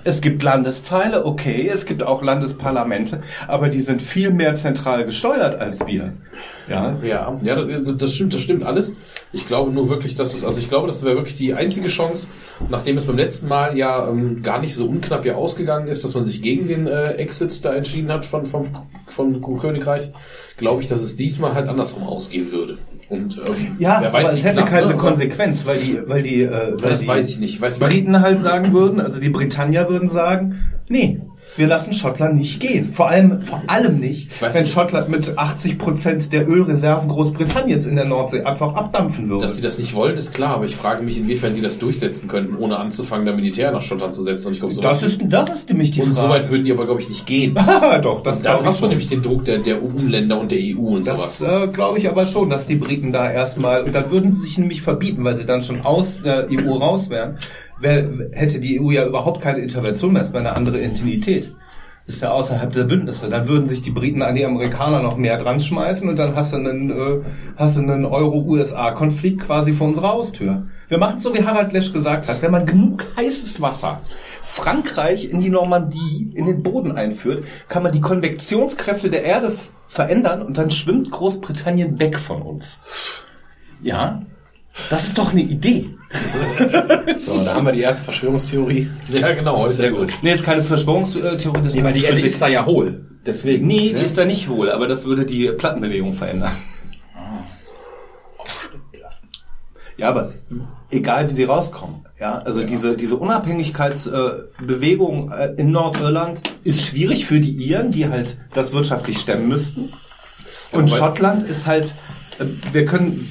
Es 0.05 0.21
gibt 0.21 0.43
Landesteile, 0.43 1.25
okay, 1.25 1.69
es 1.73 1.85
gibt 1.85 2.03
auch 2.03 2.23
Landesparlamente, 2.23 3.19
aber 3.49 3.67
die 3.67 3.81
sind 3.81 4.01
viel 4.01 4.31
mehr 4.31 4.55
zentral 4.55 5.03
gesteuert 5.03 5.59
als 5.59 5.85
wir. 5.85 6.13
Ja, 6.69 6.95
Ja, 7.03 7.37
ja, 7.43 7.55
das, 7.55 7.97
das 7.97 8.13
stimmt, 8.15 8.33
das 8.33 8.41
stimmt 8.41 8.63
alles. 8.63 8.93
Ich 9.33 9.47
glaube 9.47 9.71
nur 9.71 9.87
wirklich, 9.87 10.15
dass 10.15 10.33
es, 10.33 10.43
also 10.43 10.59
ich 10.59 10.67
glaube, 10.67 10.87
das 10.87 11.03
wäre 11.03 11.15
wirklich 11.15 11.35
die 11.37 11.53
einzige 11.53 11.87
Chance, 11.87 12.27
nachdem 12.69 12.97
es 12.97 13.05
beim 13.05 13.15
letzten 13.15 13.47
Mal 13.47 13.77
ja 13.77 14.09
ähm, 14.09 14.41
gar 14.41 14.59
nicht 14.59 14.75
so 14.75 14.85
unknapp 14.85 15.25
ja 15.25 15.35
ausgegangen 15.35 15.87
ist, 15.87 16.03
dass 16.03 16.13
man 16.13 16.25
sich 16.25 16.41
gegen 16.41 16.67
den 16.67 16.87
äh, 16.87 17.13
Exit 17.13 17.63
da 17.63 17.73
entschieden 17.73 18.11
hat 18.11 18.25
von, 18.25 18.45
vom, 18.45 18.67
von 19.07 19.41
Königreich, 19.41 20.11
glaube 20.57 20.81
ich, 20.81 20.89
dass 20.89 21.01
es 21.01 21.15
diesmal 21.15 21.53
halt 21.53 21.69
andersrum 21.69 22.03
ausgehen 22.03 22.51
würde. 22.51 22.77
Und 23.09 23.37
äh, 23.37 23.41
Ja, 23.79 23.99
wer 24.01 24.09
aber 24.09 24.13
weiß, 24.13 24.33
es 24.33 24.43
hätte 24.43 24.61
knapp, 24.61 24.69
keine 24.69 24.87
ne? 24.87 24.97
Konsequenz, 24.97 25.65
weil 25.65 25.77
die, 25.77 25.99
weil 26.07 26.23
die, 26.23 26.43
äh, 26.43 26.73
weil 26.81 26.91
Das 26.91 27.01
die 27.01 27.07
weiß 27.07 27.29
ich 27.29 27.39
nicht. 27.39 27.61
Weiß, 27.61 27.79
weiß, 27.79 27.89
Briten 27.89 28.21
halt 28.21 28.41
sagen 28.41 28.73
würden, 28.73 28.99
also 28.99 29.19
die 29.19 29.29
Britannier 29.29 29.87
würden 29.89 30.09
sagen, 30.09 30.59
nee, 30.89 31.21
wir 31.61 31.67
lassen 31.67 31.93
Schottland 31.93 32.35
nicht 32.37 32.59
gehen. 32.59 32.91
Vor 32.91 33.07
allem, 33.07 33.43
vor 33.43 33.61
allem 33.67 33.99
nicht, 33.99 34.41
wenn 34.41 34.51
nicht. 34.63 34.73
Schottland 34.73 35.09
mit 35.09 35.37
80 35.37 35.77
Prozent 35.77 36.33
der 36.33 36.49
Ölreserven 36.49 37.07
Großbritanniens 37.07 37.85
in 37.85 37.95
der 37.95 38.05
Nordsee 38.05 38.41
einfach 38.41 38.73
abdampfen 38.73 39.29
würde. 39.29 39.43
Dass 39.43 39.57
sie 39.57 39.61
das 39.61 39.77
nicht 39.77 39.93
wollen, 39.93 40.17
ist 40.17 40.33
klar, 40.33 40.55
aber 40.55 40.65
ich 40.65 40.75
frage 40.75 41.03
mich, 41.03 41.17
inwiefern 41.19 41.53
die 41.53 41.61
das 41.61 41.77
durchsetzen 41.77 42.27
könnten, 42.27 42.55
ohne 42.57 42.77
anzufangen, 42.79 43.27
da 43.27 43.31
Militär 43.33 43.71
nach 43.71 43.83
Schottland 43.83 44.15
zu 44.15 44.23
setzen. 44.23 44.47
Und 44.47 44.53
ich 44.53 44.59
glaube, 44.59 44.73
so 44.73 44.81
das 44.81 45.03
ist, 45.03 45.21
das 45.23 45.49
ist 45.51 45.69
nämlich 45.69 45.91
die 45.91 46.01
und 46.01 46.13
so 46.13 46.21
Frage. 46.21 46.33
weit 46.33 46.49
würden 46.49 46.65
die 46.65 46.71
aber, 46.71 46.85
glaube 46.85 46.99
ich, 47.01 47.09
nicht 47.09 47.27
gehen. 47.27 47.53
Doch, 48.01 48.23
das 48.23 48.41
Da 48.41 48.63
hast 48.63 48.81
du 48.81 48.87
nämlich 48.87 49.07
den 49.07 49.21
Druck 49.21 49.45
der, 49.45 49.59
der 49.59 49.83
EU-Länder 49.83 50.39
und 50.39 50.51
der 50.51 50.57
EU 50.59 50.95
und 50.95 51.05
Das 51.05 51.37
sowas. 51.37 51.41
äh, 51.41 51.67
glaube 51.67 51.99
ich 51.99 52.09
aber 52.09 52.25
schon, 52.25 52.49
dass 52.49 52.65
die 52.65 52.75
Briten 52.75 53.11
da 53.11 53.31
erstmal, 53.31 53.83
und 53.83 53.93
dann 53.93 54.09
würden 54.09 54.31
sie 54.31 54.41
sich 54.41 54.57
nämlich 54.57 54.81
verbieten, 54.81 55.23
weil 55.23 55.37
sie 55.37 55.45
dann 55.45 55.61
schon 55.61 55.81
aus 55.81 56.23
der 56.23 56.47
EU 56.49 56.73
raus 56.73 57.11
wären, 57.11 57.37
wär, 57.81 58.09
hätte 58.31 58.59
die 58.59 58.79
EU 58.79 58.91
ja 58.91 59.05
überhaupt 59.05 59.41
keine 59.41 59.59
Intervention 59.59 60.13
mehr, 60.13 60.21
es 60.21 60.33
wäre 60.33 60.47
eine 60.47 60.55
andere 60.55 60.81
Entität. 60.81 61.51
Ist 62.07 62.23
ja 62.23 62.31
außerhalb 62.31 62.73
der 62.73 62.85
Bündnisse. 62.85 63.29
Dann 63.29 63.47
würden 63.47 63.67
sich 63.67 63.83
die 63.83 63.91
Briten 63.91 64.23
an 64.23 64.33
die 64.33 64.43
Amerikaner 64.43 65.03
noch 65.03 65.17
mehr 65.17 65.37
dran 65.37 65.59
schmeißen 65.59 66.09
und 66.09 66.17
dann 66.17 66.35
hast 66.35 66.51
du 66.51 66.57
einen, 66.57 66.89
äh, 66.89 67.21
hast 67.55 67.77
du 67.77 67.81
einen 67.81 68.05
Euro-USA-Konflikt 68.05 69.41
quasi 69.41 69.71
vor 69.71 69.87
unserer 69.87 70.09
Haustür. 70.09 70.67
Wir 70.89 70.97
machen 70.97 71.19
so, 71.19 71.33
wie 71.33 71.45
Harald 71.45 71.71
Lesch 71.73 71.93
gesagt 71.93 72.27
hat, 72.27 72.41
wenn 72.41 72.51
man 72.51 72.65
genug 72.65 73.05
heißes 73.15 73.61
Wasser 73.61 74.01
Frankreich 74.41 75.29
in 75.29 75.39
die 75.39 75.49
Normandie, 75.49 76.31
in 76.33 76.47
den 76.47 76.63
Boden 76.63 76.91
einführt, 76.91 77.45
kann 77.69 77.83
man 77.83 77.93
die 77.93 78.01
Konvektionskräfte 78.01 79.09
der 79.09 79.23
Erde 79.23 79.53
verändern 79.87 80.41
und 80.41 80.57
dann 80.57 80.71
schwimmt 80.71 81.11
Großbritannien 81.11 81.99
weg 81.99 82.17
von 82.17 82.41
uns. 82.41 82.79
Ja, 83.81 84.23
das 84.89 85.07
ist 85.07 85.17
doch 85.17 85.31
eine 85.31 85.41
Idee. 85.41 85.89
So, 87.19 87.43
da 87.43 87.55
haben 87.55 87.65
wir 87.65 87.71
die 87.71 87.81
erste 87.81 88.03
Verschwörungstheorie. 88.03 88.89
Ja, 89.09 89.31
genau. 89.33 89.67
Sehr 89.69 89.91
gut. 89.91 90.13
Nee, 90.21 90.33
ist 90.33 90.43
keine 90.43 90.61
Verschwörungstheorie, 90.63 91.37
das 91.63 91.73
Nee, 91.73 91.83
weil 91.83 91.93
die 91.93 92.03
Erde 92.03 92.19
ist 92.19 92.41
da 92.41 92.47
ja 92.47 92.65
hohl. 92.65 93.05
Deswegen. 93.25 93.65
Nee, 93.67 93.91
ne? 93.93 93.99
die 93.99 94.05
ist 94.05 94.17
da 94.17 94.25
nicht 94.25 94.49
hohl, 94.49 94.71
aber 94.71 94.87
das 94.87 95.05
würde 95.05 95.25
die 95.25 95.49
Plattenbewegung 95.51 96.13
verändern. 96.13 96.51
Ja, 99.97 100.09
aber 100.09 100.33
egal 100.89 101.29
wie 101.29 101.33
sie 101.33 101.43
rauskommen, 101.43 102.07
ja, 102.19 102.39
also 102.39 102.63
diese, 102.63 102.95
diese 102.97 103.17
Unabhängigkeitsbewegung 103.17 105.31
äh, 105.31 105.53
in 105.57 105.69
Nordirland 105.71 106.41
ist 106.63 106.81
schwierig 106.87 107.25
für 107.27 107.39
die 107.39 107.51
Iren, 107.51 107.91
die 107.91 108.09
halt 108.09 108.37
das 108.53 108.73
wirtschaftlich 108.73 109.19
stemmen 109.19 109.47
müssten. 109.47 109.93
Und 110.71 110.89
wobei- 110.89 110.97
Schottland 110.97 111.43
ist 111.47 111.67
halt, 111.67 111.93
äh, 112.39 112.45
wir 112.71 112.85
können, 112.85 113.29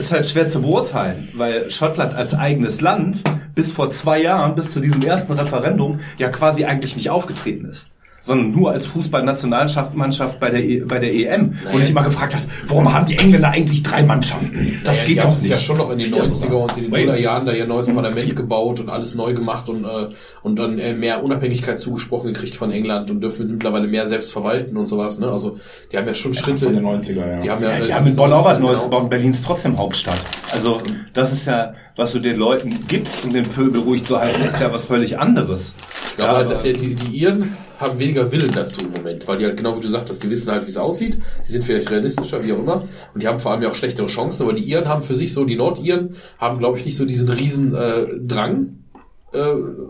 ist 0.00 0.12
halt 0.12 0.26
schwer 0.26 0.48
zu 0.48 0.62
beurteilen, 0.62 1.28
weil 1.34 1.70
Schottland 1.70 2.14
als 2.14 2.34
eigenes 2.34 2.80
Land 2.80 3.22
bis 3.54 3.70
vor 3.70 3.90
zwei 3.90 4.22
Jahren, 4.22 4.54
bis 4.54 4.70
zu 4.70 4.80
diesem 4.80 5.02
ersten 5.02 5.32
Referendum, 5.32 6.00
ja 6.16 6.28
quasi 6.30 6.64
eigentlich 6.64 6.96
nicht 6.96 7.10
aufgetreten 7.10 7.66
ist. 7.66 7.90
Sondern 8.20 8.50
nur 8.50 8.70
als 8.70 8.86
Fußballnationalmannschaft 8.86 10.38
bei 10.40 10.50
der, 10.50 10.62
e 10.62 10.80
bei 10.80 10.98
der 10.98 11.14
EM. 11.14 11.54
Wo 11.64 11.72
du 11.72 11.78
dich 11.78 11.90
immer 11.90 12.02
gefragt 12.02 12.34
hast, 12.34 12.50
warum 12.66 12.92
haben 12.92 13.06
die 13.06 13.16
Engländer 13.16 13.50
eigentlich 13.50 13.82
drei 13.82 14.02
Mannschaften? 14.02 14.80
Das 14.84 15.00
ja, 15.00 15.06
geht 15.06 15.16
die 15.16 15.20
haben 15.22 15.30
doch 15.30 15.40
nicht. 15.40 15.50
ja 15.50 15.56
schon 15.56 15.78
noch 15.78 15.90
in 15.90 15.98
den 15.98 16.14
90er 16.14 16.52
und 16.52 16.76
in 16.76 16.84
den 16.84 16.92
Wales. 16.92 17.20
0er 17.20 17.22
Jahren 17.22 17.46
da 17.46 17.52
ihr 17.52 17.66
neues 17.66 17.86
Parlament 17.86 18.36
gebaut 18.36 18.80
und 18.80 18.90
alles 18.90 19.14
neu 19.14 19.32
gemacht 19.32 19.68
und, 19.68 19.84
äh, 19.84 19.88
und 20.42 20.58
dann 20.58 20.78
äh, 20.78 20.94
mehr 20.94 21.24
Unabhängigkeit 21.24 21.80
zugesprochen 21.80 22.32
gekriegt 22.32 22.56
von 22.56 22.70
England 22.70 23.10
und 23.10 23.20
dürfen 23.20 23.50
mittlerweile 23.50 23.86
mehr 23.86 24.06
selbst 24.06 24.32
verwalten 24.32 24.76
und 24.76 24.86
sowas. 24.86 25.18
Ne? 25.18 25.28
Also 25.28 25.58
die 25.90 25.96
haben 25.96 26.06
ja 26.06 26.14
schon 26.14 26.34
Schritte. 26.34 26.66
von 26.66 26.74
den 26.74 26.84
90er, 26.84 27.14
ja. 27.14 27.40
Die 27.40 27.50
haben 27.50 27.62
ja, 27.62 27.70
Ja, 27.70 27.78
äh, 27.78 27.86
die 27.86 27.94
haben 27.94 28.06
in 28.06 28.16
Bonn 28.16 28.32
auch 28.32 28.44
was 28.44 28.58
Neues 28.58 28.82
gebaut. 28.82 29.10
Berlin 29.10 29.32
ist 29.32 29.44
trotzdem 29.44 29.78
Hauptstadt. 29.78 30.18
Also, 30.52 30.80
das 31.12 31.32
ist 31.32 31.46
ja, 31.46 31.74
was 31.96 32.12
du 32.12 32.18
den 32.18 32.36
Leuten 32.36 32.86
gibst, 32.88 33.24
um 33.24 33.32
den 33.32 33.44
Pöbel 33.44 33.80
ruhig 33.80 34.04
zu 34.04 34.18
halten, 34.18 34.42
ist 34.46 34.60
ja 34.60 34.72
was 34.72 34.86
völlig 34.86 35.18
anderes. 35.18 35.74
Ich 36.10 36.16
glaube 36.16 36.32
Ja, 36.32 36.36
halt, 36.38 36.50
dass 36.50 36.62
die, 36.62 36.72
die 36.72 37.16
Iren 37.16 37.56
haben 37.80 37.98
weniger 37.98 38.30
Willen 38.30 38.52
dazu 38.52 38.80
im 38.84 38.92
Moment, 38.92 39.26
weil 39.26 39.38
die 39.38 39.44
halt 39.44 39.56
genau 39.56 39.76
wie 39.76 39.80
du 39.80 39.88
sagtest, 39.88 40.22
die 40.22 40.30
wissen 40.30 40.50
halt, 40.50 40.66
wie 40.66 40.70
es 40.70 40.76
aussieht, 40.76 41.18
die 41.46 41.52
sind 41.52 41.64
vielleicht 41.64 41.90
realistischer, 41.90 42.44
wie 42.44 42.52
auch 42.52 42.58
immer, 42.58 42.82
und 43.14 43.22
die 43.22 43.26
haben 43.28 43.40
vor 43.40 43.52
allem 43.52 43.62
ja 43.62 43.68
auch 43.70 43.74
schlechtere 43.74 44.06
Chancen, 44.08 44.42
aber 44.42 44.52
die 44.52 44.62
Iren 44.62 44.88
haben 44.88 45.02
für 45.02 45.16
sich 45.16 45.32
so, 45.32 45.44
die 45.44 45.56
Nordiren 45.56 46.16
haben, 46.38 46.58
glaube 46.58 46.78
ich, 46.78 46.84
nicht 46.84 46.96
so 46.96 47.04
diesen 47.04 47.28
riesen 47.28 47.74
äh, 47.74 48.06
Drang, 48.26 48.76
äh, 49.32 49.38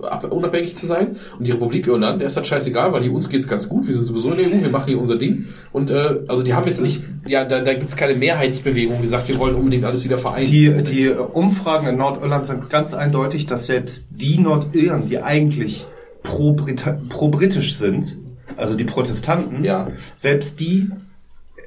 ab- 0.07 0.31
unabhängig 0.31 0.77
zu 0.77 0.85
sein. 0.87 1.17
Und 1.39 1.47
die 1.47 1.51
Republik 1.53 1.87
Irland, 1.87 2.21
der 2.21 2.27
ist 2.27 2.37
halt 2.37 2.47
scheißegal, 2.47 2.93
weil 2.93 3.03
hier 3.03 3.13
uns 3.13 3.31
geht's 3.31 3.49
ganz 3.49 3.71
gut, 3.71 3.87
wir 3.87 3.95
sind 3.95 4.07
sowieso 4.07 4.33
in 4.33 4.37
der 4.37 4.47
EU, 4.49 4.63
wir 4.63 4.69
machen 4.69 4.89
hier 4.89 5.01
unser 5.01 5.17
Ding. 5.17 5.47
Und 5.73 5.91
äh, 5.91 6.19
also 6.29 6.43
die 6.43 6.53
haben 6.53 6.67
jetzt 6.69 6.83
nicht, 6.83 7.03
ja, 7.27 7.47
da, 7.47 7.61
da 7.63 7.73
gibt's 7.73 7.97
keine 7.97 8.17
Mehrheitsbewegung, 8.19 9.01
die 9.01 9.09
sagt, 9.09 9.29
wir 9.29 9.39
wollen 9.39 9.55
unbedingt 9.55 9.85
alles 9.87 10.05
wieder 10.05 10.19
vereinen. 10.19 10.45
Die, 10.45 10.71
die 10.83 11.09
Umfragen 11.09 11.87
in 11.89 11.97
Nordirland 11.97 12.45
sind 12.45 12.69
ganz 12.69 12.93
eindeutig, 12.93 13.47
dass 13.47 13.65
selbst 13.67 14.05
die 14.11 14.37
Nordiren, 14.39 15.09
die 15.09 15.21
eigentlich 15.23 15.87
pro-britisch 16.31 17.77
sind, 17.77 18.17
also 18.57 18.75
die 18.75 18.85
Protestanten, 18.85 19.65
Ja. 19.65 19.89
selbst 20.17 20.61
die 20.61 20.91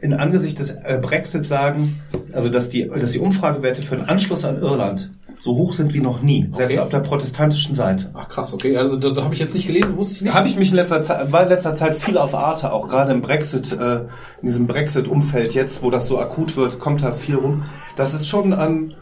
in 0.01 0.13
Angesicht 0.13 0.59
des 0.59 0.71
äh, 0.71 0.99
Brexit 1.01 1.45
sagen, 1.47 2.01
also 2.33 2.49
dass 2.49 2.67
die, 2.69 2.89
dass 2.99 3.11
die 3.11 3.19
Umfragewerte 3.19 3.81
für 3.83 3.95
den 3.95 4.05
Anschluss 4.09 4.43
an 4.43 4.59
Irland 4.61 5.11
so 5.39 5.55
hoch 5.55 5.73
sind 5.73 5.93
wie 5.93 5.99
noch 5.99 6.21
nie, 6.21 6.47
selbst 6.51 6.73
Okay. 6.73 6.79
auf 6.79 6.89
der 6.89 6.99
protestantischen 6.99 7.73
Seite. 7.73 8.09
Ach 8.13 8.27
krass, 8.27 8.53
okay, 8.53 8.75
also 8.77 8.97
da, 8.97 9.09
da 9.11 9.23
habe 9.23 9.33
ich 9.33 9.39
jetzt 9.39 9.53
nicht 9.53 9.65
gelesen, 9.67 9.95
wusste 9.97 10.15
ich 10.15 10.21
nicht. 10.23 10.33
Habe 10.33 10.47
ich 10.47 10.57
mich 10.57 10.69
in 10.71 10.75
letzter 10.75 11.01
Zeit, 11.01 11.31
war 11.31 11.43
in 11.43 11.49
letzter 11.49 11.73
Zeit 11.73 11.95
viel 11.95 12.17
auf 12.17 12.33
Arte, 12.35 12.71
auch 12.73 12.87
gerade 12.89 13.11
im 13.13 13.21
Brexit, 13.21 13.71
äh, 13.71 13.95
in 14.41 14.45
diesem 14.47 14.67
Brexit-Umfeld 14.67 15.53
jetzt, 15.53 15.83
wo 15.83 15.89
das 15.89 16.07
so 16.07 16.19
akut 16.19 16.55
wird, 16.57 16.79
kommt 16.79 17.01
da 17.01 17.11
viel 17.13 17.35
rum. 17.35 17.63
Das 17.95 18.13
ist 18.13 18.27
schon, 18.27 18.51
ähm, 18.53 18.93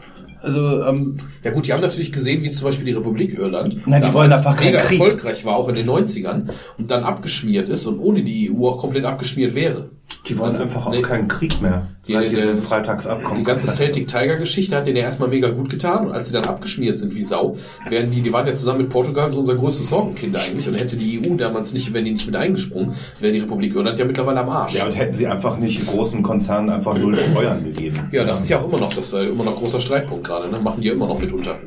Also, 0.42 0.82
ähm, 0.84 1.16
Ja 1.44 1.50
gut, 1.52 1.66
die 1.66 1.72
haben 1.72 1.80
natürlich 1.80 2.12
gesehen, 2.12 2.42
wie 2.42 2.50
zum 2.50 2.66
Beispiel 2.66 2.84
die 2.84 2.92
Republik 2.92 3.38
Irland 3.38 3.86
Nein, 3.86 4.02
die 4.02 4.12
wollen 4.12 4.32
einfach 4.32 4.58
mega 4.58 4.80
Krieg. 4.80 5.00
erfolgreich 5.00 5.44
war, 5.44 5.56
auch 5.56 5.68
in 5.68 5.76
den 5.76 5.88
90ern, 5.88 6.50
und 6.78 6.90
dann 6.90 7.04
abgeschmiert 7.04 7.68
ist 7.68 7.86
und 7.86 7.98
ohne 7.98 8.22
die 8.22 8.50
EU 8.50 8.68
auch 8.68 8.78
komplett 8.78 9.04
abgeschmiert 9.04 9.54
wäre. 9.54 9.90
Die 10.26 10.38
wollen 10.38 10.54
einfach 10.54 10.86
auch 10.86 10.90
nee. 10.90 11.02
keinen 11.02 11.28
Krieg 11.28 11.60
mehr. 11.60 11.88
Die, 12.06 12.12
Seit 12.12 12.30
die, 12.30 12.36
diesem 12.36 12.60
Freitagsabkommen. 12.60 13.36
die 13.36 13.44
ganze 13.44 13.66
Celtic 13.66 14.08
Tiger 14.08 14.36
Geschichte 14.36 14.76
hat 14.76 14.86
denen 14.86 14.96
ja 14.96 15.04
erstmal 15.04 15.28
mega 15.28 15.48
gut 15.50 15.68
getan 15.68 16.06
und 16.06 16.12
als 16.12 16.28
sie 16.28 16.32
dann 16.32 16.44
abgeschmiert 16.44 16.96
sind 16.96 17.14
wie 17.14 17.22
Sau, 17.22 17.56
wären 17.88 18.10
die, 18.10 18.22
die 18.22 18.32
waren 18.32 18.46
ja 18.46 18.54
zusammen 18.54 18.82
mit 18.82 18.90
Portugal 18.90 19.30
so 19.32 19.40
unser 19.40 19.54
größtes 19.54 19.90
Sorgenkind 19.90 20.36
eigentlich 20.36 20.68
und 20.68 20.74
hätte 20.74 20.96
die 20.96 21.20
EU 21.20 21.36
damals 21.36 21.72
nicht, 21.72 21.92
wenn 21.92 22.04
die 22.04 22.12
nicht 22.12 22.26
mit 22.26 22.36
eingesprungen, 22.36 22.94
wäre 23.20 23.32
die 23.32 23.40
Republik 23.40 23.74
Irland 23.74 23.98
ja 23.98 24.04
mittlerweile 24.04 24.40
am 24.40 24.50
Arsch. 24.50 24.74
Ja, 24.74 24.86
und 24.86 24.96
hätten 24.96 25.14
sie 25.14 25.26
einfach 25.26 25.58
nicht 25.58 25.86
großen 25.86 26.22
Konzernen 26.22 26.70
einfach 26.70 26.96
null 26.96 27.16
Steuern 27.16 27.64
gegeben. 27.64 28.08
Ja, 28.12 28.24
das 28.24 28.42
ist 28.42 28.48
ja 28.48 28.58
auch 28.58 28.68
immer 28.68 28.78
noch, 28.78 28.94
das 28.94 29.06
ist 29.06 29.12
äh, 29.14 29.26
immer 29.26 29.44
noch 29.44 29.56
großer 29.56 29.80
Streitpunkt 29.80 30.24
gerade, 30.24 30.50
ne? 30.50 30.58
Machen 30.60 30.80
die 30.80 30.88
ja 30.88 30.94
immer 30.94 31.06
noch 31.06 31.20
mitunter. 31.20 31.58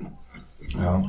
Ja. 0.81 1.03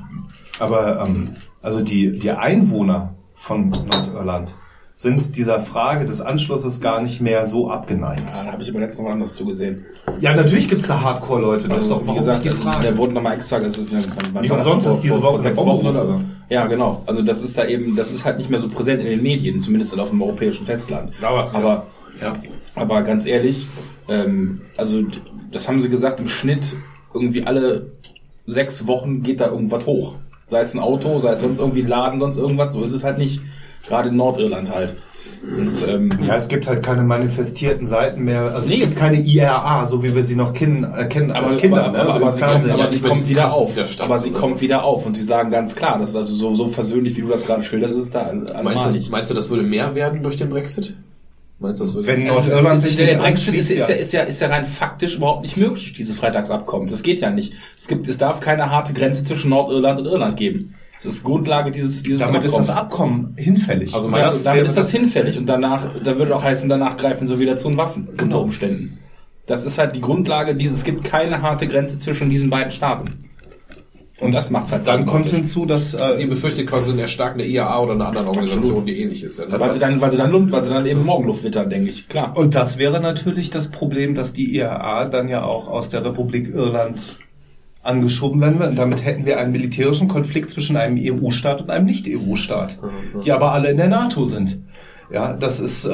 Aber 0.59 1.05
ähm, 1.07 1.35
also 1.62 1.81
die, 1.83 2.18
die 2.18 2.31
Einwohner 2.31 3.14
von 3.35 3.70
Nordirland 3.70 4.55
sind 4.98 5.37
dieser 5.37 5.61
Frage 5.61 6.06
des 6.06 6.22
Anschlusses 6.22 6.80
gar 6.80 7.02
nicht 7.02 7.20
mehr 7.20 7.44
so 7.44 7.68
abgeneigt. 7.70 8.22
Ja, 8.35 8.44
da 8.44 8.52
habe 8.52 8.62
ich 8.62 8.70
aber 8.70 8.80
letztens 8.80 9.04
noch 9.06 9.12
anders 9.12 9.37
zugesehen. 9.37 9.85
Ja, 10.20 10.35
natürlich 10.35 10.68
gibt's 10.68 10.88
da 10.88 10.98
Hardcore-Leute. 10.98 11.68
Das 11.68 11.82
ist 11.82 11.90
doch, 11.90 12.02
wie 12.02 12.06
warum 12.06 12.18
gesagt, 12.18 12.46
die 12.46 12.50
Frage. 12.50 12.82
der 12.82 12.96
wurde 12.96 13.12
nochmal 13.12 13.35
extra, 13.35 13.56
also, 13.56 13.85
wann 14.32 14.42
Wie 14.42 14.50
umsonst 14.50 14.88
ist 14.88 15.00
diese 15.00 15.22
Woche 15.22 15.42
sechs 15.42 15.59
Wochen 15.59 15.87
oder? 15.87 16.20
Ja, 16.48 16.66
genau. 16.66 17.02
Also 17.04 17.20
das 17.20 17.42
ist 17.42 17.59
da 17.59 17.66
eben, 17.66 17.94
das 17.94 18.11
ist 18.11 18.24
halt 18.24 18.38
nicht 18.38 18.48
mehr 18.48 18.59
so 18.59 18.70
präsent 18.70 19.00
in 19.02 19.06
den 19.06 19.22
Medien, 19.22 19.61
zumindest 19.61 19.98
auf 19.98 20.09
dem 20.09 20.22
europäischen 20.22 20.64
Festland. 20.64 21.12
Da 21.20 21.30
war's 21.30 21.50
wieder. 21.50 21.59
aber, 21.59 21.87
Ja. 22.18 22.37
aber 22.74 23.02
ganz 23.02 23.26
ehrlich, 23.26 23.66
ähm, 24.09 24.62
also 24.78 25.02
das 25.52 25.68
haben 25.68 25.82
sie 25.82 25.90
gesagt, 25.90 26.20
im 26.20 26.28
Schnitt 26.28 26.64
irgendwie 27.12 27.44
alle 27.46 27.90
sechs 28.46 28.87
Wochen 28.87 29.22
geht 29.22 29.40
da 29.40 29.48
irgendwas 29.48 29.85
hoch. 29.85 30.14
Sei 30.46 30.61
es 30.62 30.72
ein 30.72 30.80
Auto, 30.80 31.18
sei 31.20 31.32
es 31.32 31.40
sonst 31.40 31.59
irgendwie 31.59 31.82
ein 31.82 31.88
Laden, 31.88 32.18
sonst 32.18 32.38
irgendwas. 32.38 32.72
So 32.72 32.82
ist 32.82 32.92
es 32.94 33.04
halt 33.04 33.18
nicht. 33.18 33.42
Gerade 33.88 34.09
in 34.09 34.16
Nordirland 34.16 34.75
halt. 34.75 34.96
Und, 35.42 35.87
ähm, 35.87 36.11
Ja, 36.27 36.37
es 36.37 36.49
gibt 36.49 36.66
halt 36.66 36.83
keine 36.83 37.03
manifestierten 37.03 37.87
Seiten 37.87 38.25
mehr. 38.25 38.42
Also 38.55 38.68
Nee, 38.68 38.75
es 38.75 38.81
gibt 38.81 38.92
es- 38.92 38.99
keine 38.99 39.20
IRA, 39.20 39.85
so 39.87 40.03
wie 40.03 40.14
wir 40.14 40.22
sie 40.22 40.35
noch 40.35 40.53
kennen, 40.53 40.85
äh, 40.85 41.07
kennen 41.07 41.31
aber, 41.31 41.49
als 41.49 41.59
Kinder, 41.59 41.85
aber, 41.85 41.92
ne? 41.92 42.03
aber, 42.03 42.14
aber, 42.14 42.27
im 42.31 42.33
sie, 42.33 42.40
kommt, 42.40 42.70
aber 42.70 42.88
sie 42.92 43.01
kommt 43.01 43.29
wieder 43.29 43.53
auf. 43.53 43.70
Widerstand, 43.72 44.11
Aber 44.11 44.18
sie 44.18 44.31
oder? 44.31 44.38
kommt 44.40 44.61
wieder 44.61 44.85
auf 44.85 45.07
und 45.07 45.16
sie 45.16 45.22
sagen 45.22 45.51
ganz 45.51 45.77
klar, 45.77 45.99
das 45.99 46.11
ist 46.11 46.16
also 46.16 46.35
so, 46.35 46.55
so 46.55 46.68
versöhnlich, 46.68 47.16
wie 47.16 47.22
du 47.22 47.29
das 47.29 47.46
gerade 47.46 47.62
schilderst, 47.62 47.94
ist 47.94 48.01
es 48.05 48.11
da 48.11 48.33
Meinst 48.62 49.07
du, 49.07 49.11
meinst 49.11 49.31
du, 49.31 49.35
das 49.35 49.51
würde 49.51 49.62
mehr 49.62 49.94
werden 49.94 50.22
durch 50.22 50.37
den 50.37 50.49
Brexit? 50.49 50.94
Meinst 51.59 51.81
du, 51.81 51.85
das 51.85 51.94
würde 51.94 52.09
Wenn 52.09 52.27
Nordirland 52.27 52.83
sich 52.83 52.96
der 52.96 53.07
nicht 53.07 53.18
Brexit 53.18 53.55
ist, 53.55 53.70
ist, 53.70 53.79
ja. 53.79 53.88
ja. 53.88 53.94
Ist, 53.94 54.12
ja, 54.12 54.22
ist 54.22 54.40
ja 54.40 54.49
rein 54.49 54.64
faktisch 54.64 55.16
überhaupt 55.16 55.42
nicht 55.42 55.57
möglich, 55.57 55.94
dieses 55.94 56.16
Freitagsabkommen. 56.16 56.90
Das 56.90 57.03
geht 57.03 57.20
ja 57.20 57.31
nicht. 57.31 57.55
Es 57.79 57.88
gibt, 57.88 58.09
es 58.09 58.18
darf 58.18 58.40
keine 58.40 58.70
harte 58.70 58.92
Grenze 58.92 59.25
zwischen 59.25 59.51
Nordirland 59.51 60.01
und 60.01 60.07
Irland 60.07 60.37
geben. 60.37 60.75
Das 61.02 61.14
ist 61.14 61.24
Grundlage 61.24 61.70
dieses, 61.70 62.02
dieses 62.02 62.20
Damit 62.20 62.42
ist 62.44 62.56
das 62.56 62.70
Abkommen 62.70 63.35
hinfällig. 63.37 63.94
Also 63.94 64.09
meinst 64.09 64.28
das, 64.28 64.38
du, 64.38 64.44
damit 64.44 64.66
ist 64.66 64.76
das 64.76 64.90
hinfällig 64.90 65.38
und 65.38 65.46
danach, 65.46 65.85
da 66.04 66.18
würde 66.18 66.35
auch 66.35 66.42
heißen, 66.42 66.68
danach 66.68 66.96
greifen 66.96 67.28
sie 67.28 67.38
wieder 67.38 67.56
zu 67.56 67.68
den 67.68 67.76
Waffen 67.76 68.06
Genau. 68.12 68.22
unter 68.24 68.40
Umständen. 68.40 68.98
Das 69.46 69.64
ist 69.64 69.78
halt 69.78 69.94
die 69.94 70.00
Grundlage 70.00 70.54
dieses, 70.56 70.78
es 70.78 70.85
gibt 70.85 71.04
keine 71.04 71.42
harte 71.42 71.68
Grenze 71.68 71.98
zwischen 71.98 72.30
diesen 72.30 72.50
beiden 72.50 72.72
Staaten. 72.72 73.24
Und 74.18 74.32
das 74.32 74.48
macht's 74.48 74.72
halt 74.72 74.87
dann 74.87 75.04
kommt 75.04 75.26
hinzu, 75.26 75.66
dass 75.66 75.94
Also 75.94 76.22
äh, 76.22 76.26
befürchtet 76.26 76.66
quasi 76.66 76.90
eine 76.90 77.02
erstarkende 77.02 77.44
IAA 77.46 77.80
oder 77.82 77.92
eine 77.92 78.06
andere 78.06 78.26
Organisation, 78.28 78.87
die 78.87 78.98
ähnlich 79.02 79.22
ist. 79.22 79.38
Ja, 79.38 79.44
ne? 79.46 79.61
weil 79.61 79.74
sie 79.74 79.78
dann, 79.80 80.00
weil 80.00 80.11
sie 80.11 80.16
dann, 80.16 80.30
Lund- 80.30 80.50
weil 80.50 80.62
sie 80.64 80.70
dann 80.70 80.87
eben 80.87 81.04
Morgenluft 81.04 81.44
wittern, 81.44 81.68
denke 81.68 81.90
ich, 81.90 82.09
klar. 82.09 82.35
und 82.35 82.54
das 82.54 82.78
wäre 82.78 83.00
natürlich 83.00 83.50
das 83.50 83.68
Problem, 83.70 84.14
dass 84.14 84.32
die 84.32 84.56
IRA 84.56 85.04
dann 85.04 85.28
ja 85.28 85.44
auch 85.44 85.68
aus 85.68 85.90
der 85.90 86.02
Republik 86.02 86.48
Irland 86.48 87.18
angeschoben 87.87 88.40
werden 88.40 88.59
wird. 88.59 88.70
Und 88.70 88.77
damit 88.77 89.05
hätten 89.05 89.25
wir 89.27 89.38
einen 89.38 89.53
militärischen 89.53 90.09
Konflikt 90.09 90.51
zwischen 90.51 90.77
einem 90.77 90.99
EU-Staat 90.99 91.62
und 91.62 91.70
einem 91.70 91.87
Nicht-EU-Staat, 91.87 92.77
die 93.25 93.33
aber 93.33 93.53
alle 93.53 93.70
in 93.70 93.77
der 93.77 93.88
NATO 93.88 94.25
sind. 94.27 94.59
Ja, 95.11 95.35
das 95.35 95.61
ist 95.61 95.85
äh, 95.85 95.90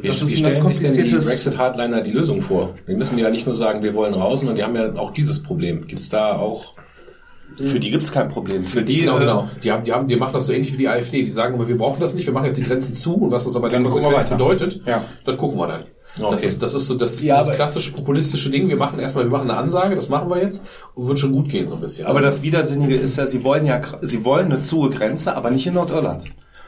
Wie, 0.00 0.08
das 0.08 0.26
wie 0.26 0.32
ist 0.32 0.38
ein 0.38 0.52
ganz 0.52 0.76
stellen 0.76 0.92
sich 0.92 1.10
denn 1.10 1.20
die. 1.20 1.26
Brexit-Hardliner 1.26 2.00
die 2.02 2.10
Lösung 2.12 2.42
vor? 2.42 2.74
Wir 2.86 2.96
müssen 2.96 3.18
ja 3.18 3.30
nicht 3.30 3.46
nur 3.46 3.54
sagen, 3.54 3.82
wir 3.82 3.94
wollen 3.94 4.14
raus, 4.14 4.40
sondern 4.40 4.56
die 4.56 4.64
haben 4.64 4.74
ja 4.76 4.94
auch 4.96 5.12
dieses 5.12 5.42
Problem. 5.42 5.86
Gibt's 5.86 6.08
da 6.08 6.36
auch... 6.36 6.72
Für 7.56 7.80
die 7.80 7.90
gibt's 7.90 8.12
kein 8.12 8.28
Problem. 8.28 8.62
Für 8.64 8.82
die 8.82 9.00
genau, 9.00 9.16
äh, 9.16 9.20
genau. 9.20 9.48
Die, 9.64 9.72
haben, 9.72 9.82
die, 9.82 9.92
haben, 9.92 10.06
die 10.06 10.14
machen 10.16 10.32
das 10.34 10.46
so 10.46 10.52
ähnlich 10.52 10.72
wie 10.74 10.76
die 10.76 10.88
AfD. 10.88 11.22
Die 11.22 11.30
sagen, 11.30 11.54
aber 11.54 11.66
wir 11.68 11.76
brauchen 11.76 11.98
das 12.00 12.14
nicht, 12.14 12.26
wir 12.26 12.32
machen 12.32 12.44
jetzt 12.46 12.58
die 12.58 12.62
Grenzen 12.62 12.94
zu 12.94 13.14
und 13.16 13.30
was 13.32 13.44
das 13.46 13.56
aber 13.56 13.68
Dann 13.68 13.82
dann 13.82 13.90
Konsequenz 13.92 14.24
weiter. 14.26 14.36
bedeutet, 14.36 14.80
Ja. 14.86 15.02
das 15.24 15.36
gucken 15.36 15.58
wir 15.58 15.66
dann. 15.66 15.82
Das, 16.16 16.24
Okay. 16.24 16.46
ist, 16.46 16.62
das 16.62 16.74
ist 16.74 16.86
so 16.86 16.94
das, 16.94 17.14
ist 17.14 17.22
Ja, 17.22 17.40
dieses 17.40 17.54
klassische 17.54 17.92
populistische 17.92 18.50
Ding. 18.50 18.68
Wir 18.68 18.76
machen 18.76 18.98
erstmal, 18.98 19.24
wir 19.24 19.30
machen 19.30 19.50
eine 19.50 19.58
Ansage, 19.58 19.94
das 19.94 20.08
machen 20.08 20.28
wir 20.30 20.42
jetzt 20.42 20.64
und 20.94 21.06
wird 21.06 21.18
schon 21.18 21.32
gut 21.32 21.48
gehen 21.48 21.68
so 21.68 21.76
ein 21.76 21.80
bisschen. 21.80 22.06
Aber 22.06 22.16
Also, 22.16 22.28
das 22.28 22.42
Widersinnige 22.42 22.96
ist 22.96 23.16
ja, 23.16 23.26
sie 23.26 23.44
wollen 23.44 23.66
ja, 23.66 23.80
sie 24.02 24.24
wollen 24.24 24.46
eine 24.46 24.62
zuge 24.62 24.90
Grenze, 24.90 25.36
aber 25.36 25.50
nicht 25.50 25.66
in 25.66 25.74
Nordirland. 25.74 26.24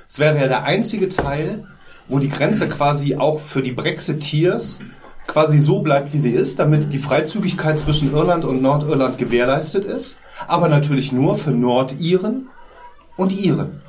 Es 0.08 0.18
wäre 0.18 0.38
ja 0.38 0.46
der 0.46 0.64
einzige 0.64 1.08
Teil, 1.08 1.64
wo 2.08 2.18
die 2.18 2.28
Grenze 2.28 2.68
quasi 2.68 3.16
auch 3.16 3.40
für 3.40 3.62
die 3.62 3.72
Brexiteers 3.72 4.80
quasi 5.26 5.58
so 5.60 5.80
bleibt, 5.80 6.12
wie 6.12 6.18
sie 6.18 6.32
ist, 6.32 6.58
damit 6.58 6.92
die 6.92 6.98
Freizügigkeit 6.98 7.78
zwischen 7.78 8.12
Irland 8.12 8.44
und 8.44 8.62
Nordirland 8.62 9.16
gewährleistet 9.18 9.84
ist, 9.84 10.16
aber 10.48 10.68
natürlich 10.68 11.12
nur 11.12 11.36
für 11.36 11.50
Nordiren 11.52 12.48
und 13.16 13.38
Iren. 13.40 13.80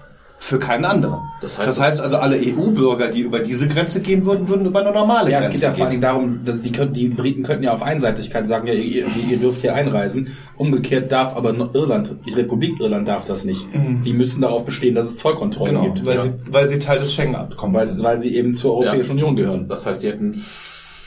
Für 0.44 0.58
keinen 0.58 0.86
anderen. 0.86 1.20
Das 1.40 1.60
heißt, 1.60 1.70
das 1.70 1.80
heißt 1.80 2.02
also, 2.02 2.18
alle 2.18 2.36
EU-Bürger, 2.36 3.10
die 3.10 3.20
über 3.22 3.40
diese 3.40 3.68
Grenze 3.68 4.02
gehen 4.02 4.26
würden, 4.26 4.48
würden 4.48 4.66
über 4.66 4.80
eine 4.82 4.92
normale 4.92 5.30
Ja, 5.30 5.38
es 5.38 5.44
Grenze 5.46 5.52
geht 5.54 5.62
ja 5.62 5.72
vor 5.72 5.86
allen 5.86 5.92
gehen. 5.92 6.02
Dingen 6.02 6.02
darum, 6.02 6.40
dass 6.46 6.62
die, 6.64 6.72
können, 6.72 6.94
die 6.94 7.10
Briten 7.10 7.44
könnten 7.44 7.64
ja 7.64 7.74
auf 7.74 7.84
Einseitigkeit 7.84 8.48
sagen, 8.48 8.66
ja, 8.68 8.74
ihr, 8.74 9.06
ihr 9.30 9.38
dürft 9.38 9.62
hier 9.62 9.76
einreisen. 9.76 10.30
Umgekehrt 10.58 11.12
darf 11.12 11.36
aber 11.38 11.54
nur 11.54 11.74
Irland, 11.76 12.16
die 12.26 12.34
Republik 12.34 12.80
Irland 12.80 13.08
darf 13.08 13.26
das 13.28 13.46
nicht. 13.46 13.64
Die 14.04 14.14
müssen 14.14 14.42
darauf 14.42 14.66
bestehen, 14.66 14.96
dass 14.96 15.06
es 15.08 15.18
Zollkontrollen 15.18 15.76
Genau, 15.76 15.86
gibt. 15.94 16.08
weil, 16.08 16.16
Ja. 16.16 16.22
sie, 16.24 16.34
weil 16.50 16.68
sie 16.68 16.80
Teil 16.80 16.98
des 17.00 17.14
Schengen-Abkommens 17.14 17.98
Weil, 18.00 18.04
weil 18.04 18.22
sie 18.22 18.36
eben 18.36 18.56
zur 18.56 18.78
Europäischen 18.78 19.12
Union 19.12 19.36
gehören. 19.36 19.68
das 19.70 19.86
heißt, 19.86 20.02
die 20.02 20.08
hätten 20.08 20.44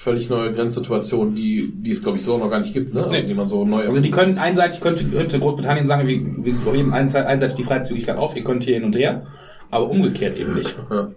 völlig 0.05 0.29
neue 0.29 0.53
Grenzsituationen, 0.53 1.35
die, 1.35 1.73
die 1.75 1.91
es 1.91 2.03
glaube 2.03 2.19
ich 2.19 2.25
so 2.25 2.39
noch 2.39 2.51
gar 2.51 2.61
nicht 2.61 2.75
gibt, 2.75 2.95
ne? 2.95 3.05
Also, 3.05 3.17
Nee. 3.17 3.23
die 3.25 3.35
man 3.35 3.49
so 3.49 3.65
neu 3.65 3.83
Also 3.89 4.01
die 4.01 4.11
können 4.11 4.39
einseitig, 4.39 4.81
könnte, 4.81 5.05
könnte 5.07 5.39
Großbritannien 5.41 5.87
sagen, 5.87 6.07
wir, 6.07 6.21
wir 6.45 6.73
heben 6.73 6.93
einseitig 6.93 7.57
die 7.57 7.65
Freizügigkeit 7.65 8.17
auf, 8.19 8.37
ihr 8.37 8.45
könnt 8.45 8.65
hier 8.65 8.75
hin 8.75 8.85
und 8.85 8.97
her, 8.97 9.27
aber 9.71 9.89
umgekehrt 9.89 10.37
eben 10.37 10.55
nicht. 10.55 10.77
Ja. 10.91 11.09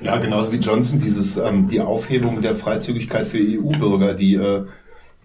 Ja, 0.00 0.18
genauso 0.18 0.50
wie 0.52 0.56
Johnson 0.56 0.98
dieses 0.98 1.36
ähm, 1.36 1.68
die 1.68 1.80
Aufhebung 1.80 2.42
der 2.42 2.54
Freizügigkeit 2.54 3.26
für 3.26 3.38
EU-Bürger, 3.38 4.14
die 4.14 4.34
äh, 4.34 4.64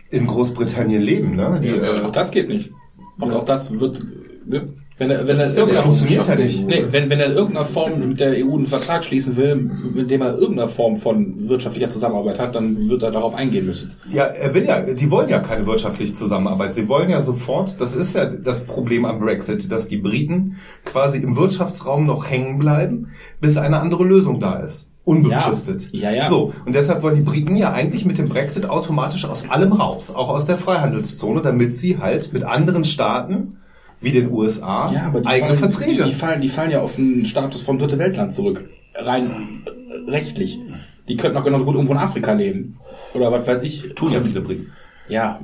in 0.10 0.28
Großbritannien 0.28 1.02
leben, 1.02 1.36
ne? 1.36 1.60
Die, 1.62 1.70
Ja, 1.70 1.98
äh, 1.98 2.02
Auch 2.02 2.12
das 2.12 2.32
geht 2.32 2.48
nicht. 2.50 2.72
Und 3.20 3.34
auch 3.34 3.46
das 3.46 3.72
wird, 3.80 4.04
ne? 4.46 4.66
Wenn 5.00 5.12
er, 5.12 5.20
wenn 5.20 5.28
Das 5.28 5.40
er 5.42 5.48
der 5.48 5.58
irgendeiner- 5.76 5.84
funktioniert 5.84 6.28
ja 6.28 6.36
nicht. 6.36 6.66
Nee, 6.68 6.86
wenn, 6.92 7.10
wenn 7.10 7.20
er 7.20 7.28
in 7.28 7.34
irgendeiner 7.34 7.66
Form 7.66 8.00
mit 8.10 8.20
der 8.20 8.32
EU 8.46 8.56
einen 8.56 8.68
Vertrag 8.68 9.04
schließen 9.04 9.38
will, 9.38 9.56
mit 9.94 10.10
dem 10.10 10.22
er 10.22 10.36
irgendeiner 10.38 10.70
Form 10.70 10.98
von 10.98 11.48
wirtschaftlicher 11.48 11.92
Zusammenarbeit 11.92 12.40
hat, 12.40 12.56
dann 12.56 12.90
wird 12.90 13.04
er 13.04 13.12
darauf 13.12 13.36
eingehen 13.36 13.66
müssen. 13.68 13.92
ja, 14.12 14.24
er 14.26 14.54
will 14.54 14.66
ja, 14.66 14.82
die 14.82 15.12
wollen 15.12 15.30
ja 15.30 15.40
keine 15.40 15.66
wirtschaftliche 15.68 16.14
Zusammenarbeit. 16.14 16.74
Sie 16.74 16.88
wollen 16.88 17.10
ja 17.10 17.22
sofort, 17.22 17.80
das 17.80 17.94
ist 17.94 18.16
ja 18.16 18.26
das 18.26 18.66
Problem 18.66 19.06
am 19.06 19.20
Brexit, 19.20 19.72
dass 19.72 19.88
die 19.88 19.98
Briten 19.98 20.58
quasi 20.86 21.20
im 21.20 21.36
Wirtschaftsraum 21.38 22.06
noch 22.06 22.30
hängen 22.30 22.58
bleiben, 22.58 23.10
bis 23.40 23.58
eine 23.58 23.78
andere 23.80 24.04
Lösung 24.04 24.40
da 24.40 24.56
ist. 24.60 24.90
Unbefristet. 25.04 25.88
Ja, 25.94 26.10
ja, 26.12 26.18
ja. 26.18 26.26
So, 26.26 26.52
und 26.66 26.76
deshalb 26.76 27.02
wollen 27.02 27.16
die 27.16 27.22
Briten 27.22 27.56
ja 27.56 27.72
eigentlich 27.72 28.04
mit 28.04 28.18
dem 28.18 28.28
Brexit 28.28 28.70
automatisch 28.70 29.24
aus 29.26 29.50
allem 29.50 29.72
raus, 29.72 30.12
auch 30.14 30.28
aus 30.30 30.44
der 30.46 30.58
Freihandelszone, 30.58 31.42
damit 31.42 31.76
sie 31.78 31.98
halt 32.00 32.34
mit 32.34 32.44
anderen 32.44 32.84
Staaten 32.84 33.58
wie 34.02 34.12
den 34.12 34.32
USA 34.32 34.86
eigene 35.26 35.56
fallen, 35.56 35.56
Verträge. 35.56 36.04
Die, 36.04 36.10
die, 36.12 36.16
fallen, 36.16 36.42
die 36.42 36.50
fallen 36.50 36.72
ja 36.72 36.82
auf 36.82 36.96
den 36.96 37.26
Status 37.26 37.62
von 37.62 37.80
Dritte 37.80 37.98
Weltland 37.98 38.34
zurück. 38.34 38.70
Rein 38.96 39.64
äh, 39.66 40.10
rechtlich. 40.12 40.60
Die 41.08 41.18
könnten 41.18 41.38
auch 41.38 41.44
genauso 41.44 41.66
gut 41.66 41.76
irgendwo 41.76 41.94
in 41.94 42.00
Afrika 42.00 42.34
leben. 42.34 42.78
Oder 43.14 43.32
was 43.32 43.48
weiß 43.48 43.62
ich. 43.64 43.94
tun 43.96 44.12
ja 44.12 44.22
viele 44.22 44.42
Briten. 44.42 44.72
Ja. 45.10 45.40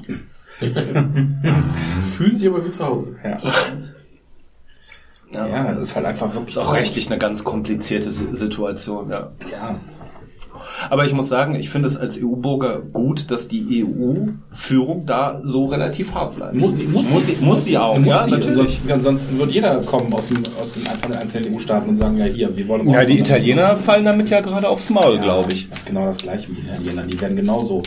Fühlen 2.04 2.36
sich 2.36 2.48
aber 2.48 2.66
wie 2.66 2.70
zu 2.70 2.86
Hause. 2.86 3.16
Ja. 3.24 3.40
Ja, 5.32 5.74
das 5.74 5.90
ist 5.90 5.96
halt 5.96 6.06
einfach 6.06 6.32
wirklich 6.36 6.56
Ist 6.56 6.62
auch 6.62 6.74
rechtlich 6.76 7.08
eine 7.08 7.18
ganz 7.18 7.44
komplizierte 7.44 8.12
Si- 8.12 8.36
Situation, 8.36 9.10
ja. 9.10 9.32
Ja. 9.52 9.80
Aber 10.90 11.06
ich 11.06 11.14
muss 11.14 11.30
sagen, 11.30 11.56
ich 11.56 11.70
finde 11.70 11.88
es 11.88 11.98
als 11.98 12.18
EU-Bürger 12.22 12.82
gut, 12.92 13.32
dass 13.32 13.48
die 13.48 13.86
EU-Führung 13.86 15.06
da 15.06 15.42
so 15.44 15.66
relativ 15.66 16.14
hart 16.14 16.36
bleibt. 16.36 16.56
Muss, 16.56 16.74
muss, 16.86 17.10
muss, 17.10 17.26
sie, 17.26 17.38
muss 17.40 17.64
sie 17.64 17.78
auch, 17.78 17.98
muss 17.98 18.08
ja, 18.08 18.26
sie. 18.26 18.32
natürlich. 18.32 18.82
Ansonsten, 18.88 18.92
ansonsten 18.92 19.40
wird 19.40 19.52
jeder 19.52 19.78
kommen 19.82 20.14
aus, 20.14 20.28
dem, 20.28 20.38
aus 20.62 20.74
den, 20.74 20.84
von 20.84 21.12
den 21.12 21.22
einzelnen 21.22 21.54
EU-Staaten 21.54 21.90
und 21.90 21.96
sagen, 21.96 22.18
ja 22.18 22.26
hier, 22.26 22.56
wir 22.56 22.68
wollen... 22.68 22.90
Ja, 22.90 23.04
die 23.04 23.20
Italiener 23.20 23.78
fallen 23.78 24.06
damit 24.06 24.30
ja 24.30 24.42
gerade 24.42 24.68
aufs 24.68 24.90
Maul, 24.90 25.20
glaube 25.20 25.54
ich. 25.54 25.70
Das 25.70 25.80
ist 25.80 25.86
genau 25.86 26.06
das 26.06 26.18
gleiche 26.18 26.50
mit 26.50 26.60
den 26.60 26.66
Italienern. 26.68 27.08
Die 27.08 27.22
werden 27.22 27.36
genauso, 27.36 27.84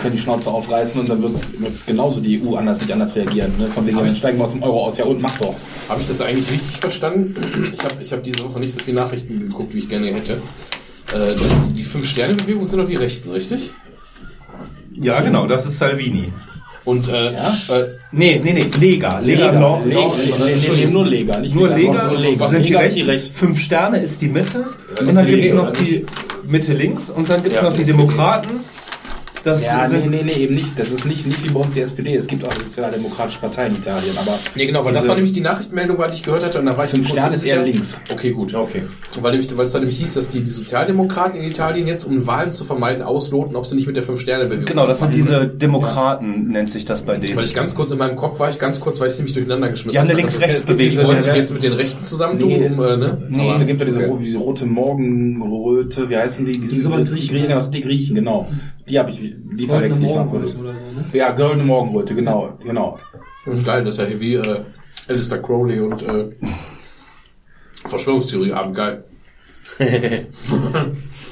können 0.00 0.16
die 0.16 0.20
Schnauze 0.20 0.50
aufreißen 0.50 1.00
und 1.00 1.08
dann 1.08 1.22
wird 1.22 1.34
es 1.72 1.86
genauso 1.86 2.20
die 2.20 2.42
EU 2.42 2.56
anders 2.56 2.80
nicht 2.80 2.92
anders 2.92 3.14
reagieren. 3.14 3.52
Ne? 3.58 3.66
Von 3.66 3.86
wegen, 3.86 3.98
jetzt 4.04 4.18
steigen 4.18 4.38
wir 4.38 4.44
aus 4.44 4.52
dem 4.52 4.62
Euro 4.62 4.86
aus, 4.86 4.98
ja 4.98 5.04
und 5.04 5.20
mach 5.20 5.38
doch. 5.38 5.54
Habe 5.88 6.00
ich 6.00 6.08
das 6.08 6.20
eigentlich 6.20 6.50
richtig 6.50 6.78
verstanden? 6.78 7.72
Ich 7.72 7.84
habe 7.84 7.94
ich 8.00 8.12
hab 8.12 8.22
diese 8.22 8.44
Woche 8.44 8.58
nicht 8.58 8.74
so 8.74 8.80
viele 8.80 8.96
Nachrichten 8.96 9.38
geguckt, 9.40 9.74
wie 9.74 9.78
ich 9.78 9.88
gerne 9.88 10.08
hätte. 10.08 10.38
Äh, 11.12 11.34
das, 11.34 11.74
die 11.74 11.82
Fünf-Sterne-Bewegung 11.82 12.66
sind 12.66 12.78
doch 12.80 12.86
die 12.86 12.96
Rechten, 12.96 13.30
richtig? 13.30 13.70
Ja, 15.00 15.20
genau, 15.20 15.46
das 15.46 15.66
ist 15.66 15.78
Salvini. 15.78 16.32
Und 16.84 17.08
äh, 17.08 17.30
äh, 17.30 17.34
Nee, 18.12 18.40
nee, 18.42 18.52
nee, 18.52 18.66
Lega. 18.78 19.18
Lega, 19.18 19.50
Nord, 19.52 19.86
Lega, 19.86 20.00
Nord, 20.00 20.14
nee, 20.18 20.76
nee, 20.76 20.86
nur 20.86 21.04
Lega, 21.06 21.38
nicht 21.40 21.54
Nur 21.54 21.68
Lega, 21.68 22.08
Nur 22.10 22.18
Lega. 22.20 22.48
sind 22.48 22.64
die 22.66 22.72
Lega 22.72 22.88
die 22.88 23.02
rechten. 23.02 23.34
Fünf 23.34 23.60
Sterne 23.60 23.98
ist 23.98 24.22
die 24.22 24.28
Mitte. 24.28 24.64
und 24.90 25.00
Mitte 25.06 25.12
dann 25.14 25.26
gibt 25.26 25.44
es 25.44 25.52
noch 25.54 25.72
die 25.72 26.06
Mitte 26.46 26.72
links 26.74 27.10
und 27.10 27.28
dann 27.28 27.42
gibt 27.42 27.56
es 27.56 27.60
Ja, 27.60 27.68
noch 27.68 27.76
die. 27.76 27.84
Demokraten. 27.84 28.60
Das 29.46 29.64
Ja, 29.64 29.84
nee, 29.84 29.88
sind 29.90 30.10
nee, 30.10 30.22
nee, 30.24 30.32
eben 30.32 30.56
nicht. 30.56 30.76
Das 30.76 30.90
ist 30.90 31.06
nicht, 31.06 31.24
nicht 31.24 31.44
wie 31.44 31.50
bei 31.52 31.60
uns 31.60 31.74
die 31.74 31.80
SPD. 31.80 32.16
Es 32.16 32.26
gibt 32.26 32.44
auch 32.44 32.50
eine 32.50 32.64
sozialdemokratische 32.64 33.38
Partei 33.38 33.68
in 33.68 33.76
Italien, 33.76 34.18
aber 34.18 34.36
nee, 34.56 34.66
genau, 34.66 34.84
weil 34.84 34.92
das 34.92 35.06
war 35.06 35.14
nämlich 35.14 35.32
die 35.32 35.40
Nachrichtenmeldung, 35.40 35.96
die 35.96 36.14
ich 36.16 36.24
gehört 36.24 36.44
hatte, 36.44 36.58
und 36.58 36.66
da 36.66 36.76
war 36.76 36.84
ich 36.84 36.90
kurz 36.90 37.06
Sterne 37.10 37.36
ist 37.36 37.44
eher 37.46 37.62
links. 37.62 38.00
Okay, 38.10 38.32
gut. 38.32 38.52
Okay. 38.54 38.82
Weil, 39.20 39.30
nämlich, 39.30 39.56
weil 39.56 39.64
es 39.66 39.70
da 39.70 39.78
nämlich 39.78 39.98
hieß, 39.98 40.14
dass 40.14 40.30
die, 40.30 40.40
die 40.40 40.50
Sozialdemokraten 40.50 41.38
in 41.40 41.48
Italien 41.48 41.86
jetzt, 41.86 42.02
um 42.04 42.26
Wahlen 42.26 42.50
zu 42.50 42.64
vermeiden, 42.64 43.04
ausloten, 43.04 43.54
ob 43.54 43.66
sie 43.66 43.76
nicht 43.76 43.86
mit 43.86 43.94
der 43.94 44.02
Fünf-Sterne-Bewegung 44.02 44.64
Genau, 44.64 44.84
das 44.84 44.98
sind 44.98 45.14
diese 45.14 45.46
Demokraten, 45.46 46.48
nennt 46.48 46.70
sich 46.70 46.84
das 46.84 47.04
bei 47.04 47.16
denen. 47.16 47.36
Weil 47.36 47.44
ich 47.44 47.54
ganz 47.54 47.72
kurz 47.76 47.92
in 47.92 47.98
meinem 47.98 48.16
Kopf 48.16 48.40
war, 48.40 48.50
ich 48.50 48.58
ganz 48.58 48.80
kurz, 48.80 48.98
weil 48.98 49.06
ich 49.06 49.12
es 49.12 49.18
nämlich 49.18 49.34
durcheinander 49.34 49.68
geschmissen 49.68 49.92
Die 49.92 49.98
haben 50.00 50.06
eine 50.06 50.14
habe. 50.14 50.22
Links-Rechts-Bewegung. 50.22 50.98
Die 51.02 51.06
wollen 51.06 51.22
sich 51.22 51.32
Ja. 51.32 51.36
jetzt 51.36 51.52
mit 51.52 51.62
den 51.62 51.72
Rechten 51.74 52.02
zusammentun, 52.02 52.48
Nee. 52.48 52.66
um, 52.66 52.80
äh, 52.82 52.96
ne? 52.96 53.22
Nee, 53.28 53.48
Aber- 53.50 53.58
da 53.60 53.64
gibt 53.64 53.78
ja 53.78 53.86
diese, 53.86 54.10
okay. 54.10 54.22
diese 54.24 54.38
rote 54.38 54.66
Morgenröte, 54.66 56.10
wie 56.10 56.16
heißen 56.16 56.44
die? 56.44 56.58
Die 56.58 56.66
sind 56.66 56.84
aber 56.92 57.02
Griechen. 57.04 57.28
Griechen, 57.36 57.48
das 57.50 57.64
sind 57.64 57.74
die 57.76 57.80
Griechen, 57.82 58.14
genau. 58.16 58.48
Die 58.88 58.98
habe 58.98 59.10
ich, 59.10 59.18
die 59.18 59.66
verwechsel 59.66 60.04
ich 60.04 60.14
mal. 60.14 60.24
Morgenröte 60.24 60.58
oder 60.58 60.74
so, 60.74 60.82
ne? 60.82 61.04
Ja, 61.12 61.32
goldene 61.32 61.64
Morgenröte, 61.64 62.14
genau, 62.14 62.56
genau. 62.62 62.98
Das 63.44 63.58
ist 63.58 63.66
geil, 63.66 63.84
das 63.84 63.94
ist 63.94 64.00
ja 64.00 64.06
hier 64.06 64.20
wie 64.20 64.34
äh, 64.34 64.60
Alistair 65.08 65.42
Crowley 65.42 65.80
und 65.80 66.02
äh, 66.02 66.28
Verschwörungstheorie 67.84 68.52
abend 68.52 68.76
geil. 68.76 69.04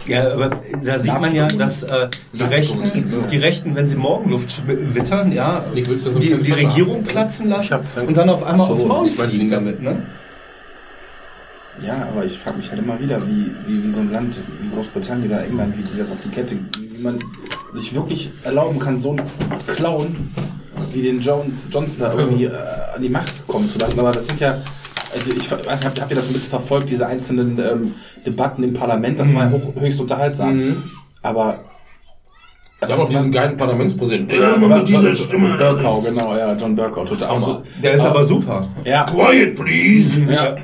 Ja, 0.06 0.32
aber 0.34 0.60
da 0.84 0.98
sieht 0.98 1.18
man 1.18 1.34
ja, 1.34 1.46
dass 1.46 1.82
äh, 1.82 2.08
die, 2.32 2.42
Rechten, 2.42 2.82
die 3.30 3.38
Rechten, 3.38 3.74
wenn 3.74 3.88
sie 3.88 3.96
Morgenluft 3.96 4.62
wittern, 4.66 5.32
ja, 5.32 5.64
Nick, 5.72 5.88
willst 5.88 6.06
du 6.06 6.10
so 6.10 6.18
die, 6.18 6.36
die 6.36 6.52
Regierung 6.52 6.96
haben? 6.96 7.04
platzen 7.04 7.48
lassen 7.48 7.78
und 8.06 8.16
dann 8.16 8.28
auf 8.28 8.44
einmal 8.44 8.66
so, 8.66 8.74
aufs 8.74 8.84
Maul 8.84 9.08
fliegen 9.08 9.50
damit, 9.50 9.80
ne? 9.80 10.02
Ja, 11.84 12.06
aber 12.12 12.24
ich 12.24 12.38
frage 12.38 12.58
mich 12.58 12.70
halt 12.70 12.80
immer 12.80 13.00
wieder, 13.00 13.20
wie, 13.26 13.50
wie, 13.66 13.82
wie 13.82 13.90
so 13.90 14.00
ein 14.00 14.12
Land 14.12 14.40
wie 14.60 14.74
Großbritannien 14.74 15.28
oder 15.28 15.42
England, 15.42 15.76
wie 15.78 15.82
die 15.82 15.98
das 15.98 16.10
auf 16.10 16.20
die 16.22 16.28
Kette, 16.28 16.56
man 17.04 17.20
sich 17.72 17.94
wirklich 17.94 18.30
erlauben 18.42 18.78
kann, 18.78 19.00
so 19.00 19.10
einen 19.10 19.22
Clown 19.66 20.16
wie 20.92 21.02
den 21.02 21.20
Jones, 21.20 21.60
Johnson 21.70 22.00
da 22.00 22.14
irgendwie 22.14 22.44
äh, 22.44 22.52
an 22.94 23.02
die 23.02 23.08
Macht 23.08 23.32
kommen 23.46 23.68
zu 23.68 23.78
lassen. 23.78 23.98
Aber 23.98 24.12
das 24.12 24.26
sind 24.26 24.40
ja, 24.40 24.60
also 25.12 25.30
ich 25.30 25.50
weiß 25.50 25.60
nicht, 25.60 25.84
habt, 25.84 26.00
habt 26.00 26.10
ihr 26.10 26.16
das 26.16 26.26
ein 26.28 26.32
bisschen 26.32 26.50
verfolgt, 26.50 26.90
diese 26.90 27.06
einzelnen 27.06 27.58
ähm, 27.58 27.94
Debatten 28.24 28.62
im 28.62 28.74
Parlament? 28.74 29.18
Das 29.18 29.32
war 29.34 29.44
ja 29.44 29.50
hoch, 29.50 29.74
höchst 29.80 30.00
unterhaltsam. 30.00 30.56
Mhm. 30.56 30.82
Aber 31.22 31.60
Ich 32.82 32.90
habe 32.90 33.02
auch 33.02 33.08
diesen 33.08 33.30
geilen 33.32 33.56
Parlamentspräsidenten. 33.56 34.68
mit 34.68 34.88
dieser 34.88 35.14
Stimme. 35.14 35.56
Burkow, 35.56 36.04
genau, 36.04 36.36
ja, 36.36 36.54
John 36.54 36.76
Burkow, 36.76 37.08
total. 37.08 37.28
Hammer. 37.28 37.62
Der 37.82 37.94
ist 37.94 38.00
aber 38.04 38.24
super. 38.24 38.68
Ja, 38.84 39.04
Quiet, 39.04 39.54
please! 39.56 40.20
ja. 40.28 40.56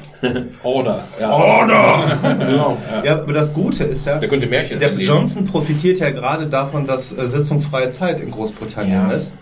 Order. 0.62 1.03
Ja. 1.18 1.31
Order! 1.31 2.18
genau. 2.38 2.77
Ja, 3.03 3.20
aber 3.23 3.33
das 3.33 3.55
Gute 3.55 3.85
ist 3.85 4.05
ja, 4.07 4.18
Der 4.18 4.29
könnte 4.29 4.46
Märchen 4.46 4.79
der. 4.79 4.92
Johnson 4.99 5.46
profitiert 5.46 5.99
ja 5.99 6.11
gerade 6.11 6.46
davon, 6.46 6.87
dass 6.87 7.16
äh, 7.16 7.27
sitzungsfreie 7.27 7.90
Zeit 7.90 8.20
in 8.20 8.31
Großbritannien 8.31 9.09
Ja. 9.09 9.12
ist. 9.12 9.33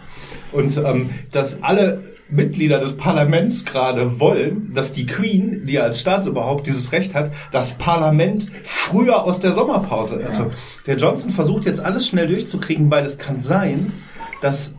Und 0.53 0.77
ähm, 0.77 1.11
dass 1.33 1.61
alle 1.63 2.01
Mitglieder 2.31 2.79
des 2.79 2.97
Parlaments 2.97 3.65
gerade 3.65 4.21
wollen, 4.21 4.73
dass 4.75 4.93
die 4.93 5.07
Queen, 5.07 5.65
die 5.67 5.79
als 5.79 6.01
Staatsoberhaupt 6.01 6.67
dieses 6.67 6.93
Recht 6.93 7.15
hat, 7.15 7.33
das 7.53 7.73
Parlament 7.75 8.47
früher 8.65 9.25
aus 9.25 9.41
der 9.41 9.53
Sommerpause. 9.53 10.23
Also 10.27 10.51
der 10.87 10.97
Johnson 10.97 11.31
versucht 11.31 11.65
jetzt 11.65 11.81
alles 11.81 12.07
schnell 12.07 12.27
durchzukriegen, 12.27 12.91
weil 12.91 13.05
es 13.05 13.19
kann 13.19 13.43
sein, 13.43 13.93
dass 14.43 14.75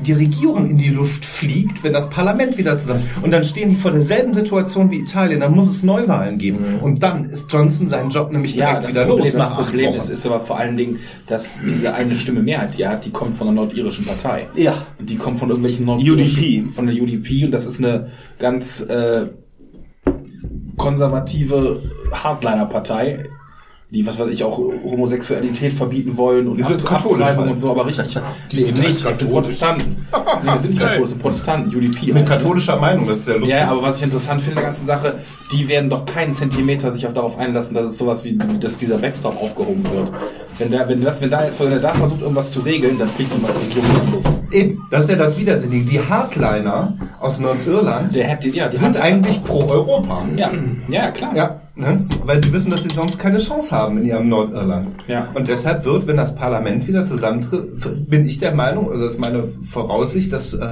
die 0.00 0.12
Regierung 0.12 0.70
in 0.70 0.78
die 0.78 0.90
Luft 0.90 1.24
fliegt, 1.24 1.82
wenn 1.82 1.92
das 1.92 2.08
Parlament 2.08 2.56
wieder 2.56 2.76
zusammen 2.78 3.00
ist. 3.00 3.08
Und 3.22 3.30
dann 3.32 3.42
stehen 3.44 3.70
die 3.70 3.76
vor 3.76 3.90
derselben 3.90 4.32
Situation 4.34 4.90
wie 4.90 5.00
Italien. 5.00 5.40
Dann 5.40 5.54
muss 5.54 5.68
es 5.68 5.82
Neuwahlen 5.82 6.38
geben. 6.38 6.78
Und 6.80 7.02
dann 7.02 7.24
ist 7.24 7.52
Johnson 7.52 7.88
seinen 7.88 8.10
Job 8.10 8.32
nämlich 8.32 8.54
direkt 8.54 8.74
Ja, 8.74 8.80
das 8.80 8.90
wieder 8.90 9.06
Problem, 9.06 9.24
los 9.24 9.34
das 9.34 9.52
Problem 9.54 9.94
ist, 9.94 10.10
ist 10.10 10.26
aber 10.26 10.40
vor 10.40 10.58
allen 10.58 10.76
Dingen, 10.76 10.98
dass 11.26 11.58
diese 11.64 11.94
eine 11.94 12.14
Stimme 12.14 12.40
Mehrheit, 12.40 12.76
die 12.76 12.82
er 12.82 12.90
hat, 12.90 13.04
die 13.04 13.10
kommt 13.10 13.34
von 13.36 13.48
der 13.48 13.54
nordirischen 13.54 14.04
Partei. 14.04 14.46
Ja. 14.54 14.86
Und 14.98 15.10
die 15.10 15.16
kommt 15.16 15.38
von 15.38 15.48
irgendwelchen 15.48 15.86
nordirischen, 15.86 16.38
UDP. 16.38 16.72
von 16.72 16.86
der 16.86 16.94
UDP 16.94 17.44
und 17.44 17.50
das 17.50 17.66
ist 17.66 17.78
eine 17.78 18.10
ganz 18.38 18.80
äh, 18.80 19.26
konservative 20.76 21.82
Hardliner-Partei, 22.12 23.24
die, 23.90 24.06
was 24.06 24.18
weiß 24.18 24.28
ich, 24.28 24.44
auch 24.44 24.58
Homosexualität 24.58 25.72
verbieten 25.72 26.16
wollen 26.18 26.46
und 26.46 26.58
Die 26.58 26.62
sind 26.62 26.84
katholisch 26.84 27.20
Abtreibung 27.22 27.44
halt. 27.44 27.52
und 27.54 27.58
so, 27.58 27.70
aber 27.70 27.86
richtig. 27.86 28.18
Die 28.52 28.56
Nee, 28.56 28.62
sind 28.62 28.78
nicht, 28.80 29.04
das 29.04 29.18
sind. 29.18 29.30
Protestanten. 29.30 29.96
Nee, 30.12 30.18
das 30.44 30.62
sind 30.62 30.70
nicht 30.72 30.80
katholisch, 30.80 31.00
das 31.00 31.10
sind 31.10 31.22
Protestanten, 31.22 31.74
UDP. 31.74 32.12
Mit 32.12 32.26
katholischer 32.26 32.76
Meinung, 32.78 33.06
das 33.06 33.18
ist 33.20 33.24
sehr 33.24 33.38
lustig. 33.38 33.56
Ja, 33.56 33.68
aber 33.68 33.82
was 33.82 33.96
ich 33.96 34.02
interessant 34.02 34.42
finde, 34.42 34.60
ganze 34.60 34.84
Sache, 34.84 35.20
die 35.52 35.66
werden 35.68 35.88
doch 35.88 36.04
keinen 36.04 36.34
Zentimeter 36.34 36.92
sich 36.92 37.06
auch 37.06 37.14
darauf 37.14 37.38
einlassen, 37.38 37.74
dass 37.74 37.86
es 37.86 37.96
sowas 37.96 38.24
wie, 38.24 38.36
dass 38.60 38.76
dieser 38.76 38.98
Backstop 38.98 39.40
aufgehoben 39.40 39.84
wird. 39.84 40.12
Wenn 40.58 40.72
da, 40.72 40.88
wenn 40.88 41.00
das, 41.00 41.20
wenn 41.20 41.30
da 41.30 41.44
jetzt, 41.44 41.60
wenn 41.60 41.70
er 41.70 41.78
da 41.78 41.94
versucht, 41.94 42.20
irgendwas 42.20 42.50
zu 42.50 42.60
regeln, 42.60 42.98
dann 42.98 43.08
fliegt 43.08 43.30
die 43.32 43.78
in 43.78 43.84
die 44.06 44.10
Luft. 44.10 44.28
Eben, 44.50 44.82
das 44.90 45.04
ist 45.04 45.10
ja 45.10 45.16
das 45.16 45.38
Widersinnige. 45.38 45.84
Die 45.84 46.00
Hardliner 46.00 46.94
aus 47.20 47.38
Nordirland 47.38 48.14
Der 48.14 48.26
hätte, 48.26 48.48
ja, 48.48 48.68
die 48.68 48.76
sind 48.76 48.96
eigentlich 48.96 49.42
pro 49.44 49.64
Europa. 49.68 50.26
ja, 50.36 50.50
ja, 50.88 51.10
klar. 51.10 51.36
Ja, 51.36 51.60
ne? 51.76 52.04
weil 52.24 52.42
sie 52.42 52.52
wissen, 52.52 52.70
dass 52.70 52.82
sie 52.82 52.88
sonst 52.88 53.18
keine 53.18 53.38
Chance 53.38 53.70
haben 53.76 53.98
in 53.98 54.06
ihrem 54.06 54.28
Nordirland. 54.28 54.94
Ja. 55.06 55.28
Und 55.34 55.48
deshalb 55.48 55.84
wird, 55.84 56.06
wenn 56.06 56.16
das 56.16 56.34
Parlament 56.34 56.88
wieder 56.88 57.04
zusammentritt, 57.04 58.08
bin 58.08 58.26
ich 58.26 58.38
der 58.38 58.54
Meinung, 58.54 58.90
also 58.90 59.04
das 59.04 59.12
ist 59.12 59.20
meine 59.20 59.46
Voraussicht, 59.46 60.32
dass, 60.32 60.54
äh, 60.54 60.70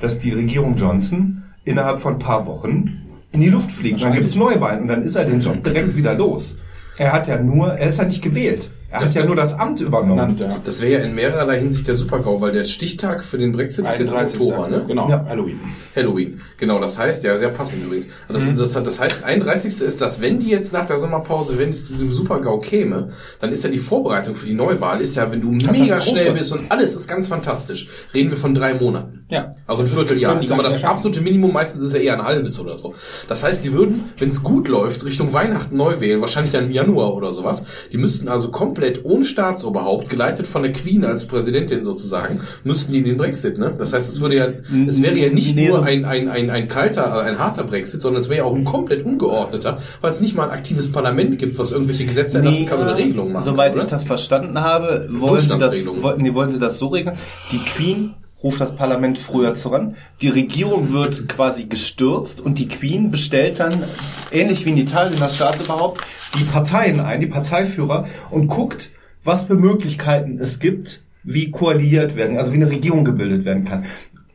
dass 0.00 0.18
die 0.18 0.32
Regierung 0.32 0.76
Johnson 0.76 1.42
innerhalb 1.64 1.98
von 1.98 2.14
ein 2.14 2.18
paar 2.18 2.46
Wochen 2.46 3.00
in 3.32 3.40
die 3.40 3.48
Luft 3.48 3.72
fliegt. 3.72 4.02
Dann 4.02 4.12
gibt's 4.12 4.36
Neuwahlen 4.36 4.82
und 4.82 4.88
dann 4.88 5.02
ist 5.02 5.16
er 5.16 5.24
den 5.24 5.40
Job 5.40 5.64
direkt 5.64 5.96
wieder 5.96 6.14
los. 6.14 6.56
Er 6.98 7.12
hat 7.12 7.26
ja 7.26 7.40
nur, 7.40 7.72
er 7.72 7.88
ist 7.88 7.98
ja 7.98 8.04
nicht 8.04 8.22
gewählt. 8.22 8.70
Er 8.94 9.00
Das- 9.00 9.08
hat 9.10 9.14
ja 9.16 9.24
nur 9.26 9.34
das 9.34 9.58
Amt 9.58 9.80
übernommen. 9.80 10.36
Ja. 10.38 10.56
Das 10.64 10.80
wäre 10.80 11.00
ja 11.00 11.06
in 11.06 11.16
mehrerlei 11.16 11.58
Hinsicht 11.58 11.88
der 11.88 11.96
Supergau, 11.96 12.40
weil 12.40 12.52
der 12.52 12.62
Stichtag 12.64 13.24
für 13.24 13.38
den 13.38 13.50
Brexit 13.50 13.84
ist 13.86 13.98
jetzt 13.98 14.12
im 14.12 14.16
31. 14.18 14.40
Oktober, 14.40 14.68
ne? 14.68 14.84
Genau, 14.86 15.08
Ja. 15.10 15.24
Halloween. 15.28 15.58
Halloween. 15.94 16.40
Genau, 16.58 16.78
das 16.80 16.98
heißt, 16.98 17.24
ja, 17.24 17.36
sehr 17.38 17.48
passend 17.50 17.84
übrigens. 17.84 18.08
Das, 18.28 18.44
Mhm. 18.44 18.56
das, 18.56 18.72
das 18.72 19.00
heißt, 19.00 19.24
31. 19.24 19.80
ist 19.82 20.00
das, 20.00 20.20
wenn 20.20 20.38
die 20.38 20.48
jetzt 20.50 20.72
nach 20.72 20.86
der 20.86 20.98
Sommerpause, 20.98 21.58
wenn 21.58 21.68
es 21.70 21.86
zu 21.86 21.92
diesem 21.92 22.12
Super-GAU 22.12 22.58
käme, 22.58 23.10
dann 23.40 23.52
ist 23.52 23.64
ja 23.64 23.70
die 23.70 23.78
Vorbereitung 23.78 24.34
für 24.34 24.46
die 24.46 24.54
Neuwahl, 24.54 25.00
ist 25.00 25.16
ja, 25.16 25.30
wenn 25.30 25.40
du 25.40 25.50
mega 25.50 26.00
schnell 26.00 26.32
bist 26.32 26.52
und 26.52 26.70
alles 26.70 26.94
ist 26.94 27.08
ganz 27.08 27.28
fantastisch, 27.28 27.88
reden 28.12 28.30
wir 28.30 28.36
von 28.36 28.54
drei 28.54 28.74
Monaten. 28.74 29.24
Ja. 29.30 29.54
Also 29.66 29.82
ein 29.82 29.88
Vierteljahr. 29.88 30.38
können 30.38 30.52
aber 30.52 30.62
die 30.64 30.68
das 30.70 30.84
absolute 30.84 31.20
Minimum, 31.20 31.52
meistens 31.52 31.82
ist 31.82 31.94
ja 31.94 32.00
eher 32.00 32.14
ein 32.18 32.24
halbes 32.24 32.58
oder 32.60 32.76
so. 32.76 32.94
Das 33.28 33.42
heißt, 33.42 33.64
die 33.64 33.72
würden, 33.72 34.04
wenn 34.18 34.28
es 34.28 34.42
gut 34.42 34.68
läuft, 34.68 35.04
Richtung 35.04 35.32
Weihnachten 35.32 35.76
neu 35.76 36.00
wählen, 36.00 36.20
wahrscheinlich 36.20 36.52
dann 36.52 36.64
im 36.66 36.70
Januar 36.72 37.14
oder 37.14 37.32
sowas. 37.32 37.62
Die 37.92 37.96
müssten 37.98 38.28
also 38.28 38.50
komplett 38.50 39.04
ohne 39.04 39.24
Staatsoberhaupt, 39.24 40.08
geleitet 40.08 40.46
von 40.46 40.62
der 40.62 40.72
Queen 40.72 41.04
als 41.04 41.26
Präsidentin 41.26 41.84
sozusagen, 41.84 42.40
müssten 42.64 42.92
die 42.92 42.98
in 42.98 43.04
den 43.04 43.16
Brexit, 43.16 43.58
ne? 43.58 43.72
Das 43.76 43.92
heißt, 43.92 44.08
es 44.10 44.20
würde 44.20 44.36
ja, 44.36 44.48
es 44.86 45.02
wäre 45.02 45.16
ja 45.18 45.30
nicht 45.30 45.54
Nee, 45.56 45.68
nur 45.68 45.83
ein, 45.84 46.04
ein, 46.04 46.28
ein, 46.28 46.50
ein 46.50 46.68
kalter, 46.68 47.04
äh, 47.04 47.28
ein 47.28 47.38
harter 47.38 47.64
Brexit, 47.64 48.02
sondern 48.02 48.20
es 48.22 48.28
wäre 48.28 48.38
ja 48.38 48.44
auch 48.44 48.54
ein 48.54 48.64
komplett 48.64 49.04
ungeordneter, 49.04 49.78
weil 50.00 50.12
es 50.12 50.20
nicht 50.20 50.34
mal 50.34 50.44
ein 50.44 50.50
aktives 50.50 50.90
Parlament 50.90 51.38
gibt, 51.38 51.58
was 51.58 51.70
irgendwelche 51.72 52.06
Gesetze 52.06 52.38
erlassen 52.38 52.66
kann 52.66 52.80
oder 52.80 52.96
Regelungen 52.96 53.32
machen. 53.32 53.44
Soweit 53.44 53.72
kann, 53.72 53.78
ich 53.78 53.84
oder? 53.84 53.90
das 53.90 54.04
verstanden 54.04 54.60
habe, 54.60 55.08
wollen 55.10 55.40
sie 55.40 55.58
das, 55.58 55.86
wollten, 56.02 56.22
nee, 56.22 56.34
wollen 56.34 56.50
sie 56.50 56.58
das 56.58 56.78
so 56.78 56.88
regeln. 56.88 57.16
Die 57.52 57.58
Queen 57.58 58.14
ruft 58.42 58.60
das 58.60 58.76
Parlament 58.76 59.18
früher 59.18 59.54
zuran. 59.54 59.96
Die 60.20 60.28
Regierung 60.28 60.92
wird 60.92 61.28
quasi 61.28 61.64
gestürzt 61.64 62.40
und 62.40 62.58
die 62.58 62.68
Queen 62.68 63.10
bestellt 63.10 63.58
dann, 63.58 63.82
ähnlich 64.30 64.66
wie 64.66 64.70
in 64.70 64.76
Italien 64.76 65.18
das 65.18 65.36
Staatsoberhaupt, 65.36 66.02
die 66.38 66.44
Parteien 66.44 67.00
ein, 67.00 67.20
die 67.20 67.26
Parteiführer 67.26 68.06
und 68.30 68.48
guckt, 68.48 68.90
was 69.24 69.44
für 69.44 69.54
Möglichkeiten 69.54 70.38
es 70.38 70.60
gibt, 70.60 71.02
wie 71.22 71.50
koaliert 71.50 72.16
werden, 72.16 72.36
also 72.36 72.52
wie 72.52 72.56
eine 72.56 72.70
Regierung 72.70 73.04
gebildet 73.04 73.46
werden 73.46 73.64
kann. 73.64 73.86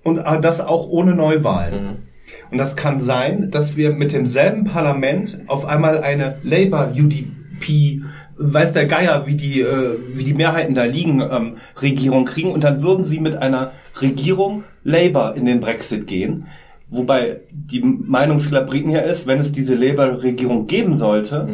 Und 0.04 0.20
äh, 0.20 0.40
das 0.42 0.62
auch 0.62 0.88
ohne 0.90 1.16
Neuwahlen. 1.16 2.10
Und 2.52 2.58
das 2.58 2.76
kann 2.76 3.00
sein, 3.00 3.52
dass 3.52 3.76
wir 3.78 3.92
mit 3.92 4.14
demselben 4.14 4.66
Parlament 4.66 5.40
auf 5.48 5.66
einmal 5.66 6.02
eine 6.02 6.38
Labour-UDP, 6.44 8.02
weiß 8.38 8.74
der 8.74 8.86
Geier, 8.86 9.28
wie 9.28 9.36
die, 9.36 9.62
äh, 9.62 9.98
wie 10.14 10.24
die 10.24 10.34
Mehrheiten 10.34 10.74
da 10.74 10.84
liegen, 10.84 11.22
ähm, 11.22 11.58
Regierung 11.82 12.26
kriegen. 12.26 12.52
Und 12.52 12.64
dann 12.64 12.82
würden 12.82 13.04
sie 13.04 13.20
mit 13.20 13.36
einer 13.36 13.72
Regierung 14.02 14.64
Labour 14.84 15.36
in 15.36 15.46
den 15.46 15.60
Brexit 15.60 16.08
gehen. 16.08 16.48
Wobei 16.90 17.42
die 17.52 17.82
Meinung 17.82 18.40
vieler 18.40 18.62
Briten 18.62 18.90
ja 18.90 19.02
ist, 19.02 19.28
wenn 19.28 19.40
es 19.40 19.52
diese 19.52 19.76
Labour-Regierung 19.76 20.66
geben 20.66 20.96
sollte, 20.96 21.48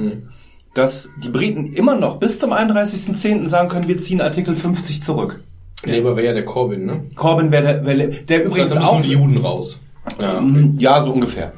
dass 0.75 1.09
die 1.23 1.29
Briten 1.29 1.73
immer 1.73 1.95
noch 1.95 2.17
bis 2.19 2.39
zum 2.39 2.53
31.10. 2.53 3.47
sagen 3.47 3.67
können, 3.67 3.87
wir 3.87 3.97
ziehen 3.97 4.21
Artikel 4.21 4.55
50 4.55 5.01
zurück. 5.01 5.43
Labour 5.85 6.15
wäre 6.15 6.27
ja 6.27 6.33
der 6.33 6.45
Corbyn, 6.45 6.85
ne? 6.85 7.01
Corbyn 7.15 7.51
wäre 7.51 7.63
der, 7.63 7.85
wär, 7.85 7.95
der 8.07 8.37
Das 8.39 8.47
übrigens 8.47 8.69
heißt, 8.71 8.75
da 8.75 8.85
auch... 8.85 8.93
nur 8.93 9.03
die 9.03 9.11
Juden 9.11 9.37
raus. 9.37 9.81
Ja, 10.19 10.37
okay. 10.37 10.45
Mhm, 10.45 10.75
Ja, 10.77 11.01
so 11.03 11.11
ungefähr. 11.11 11.53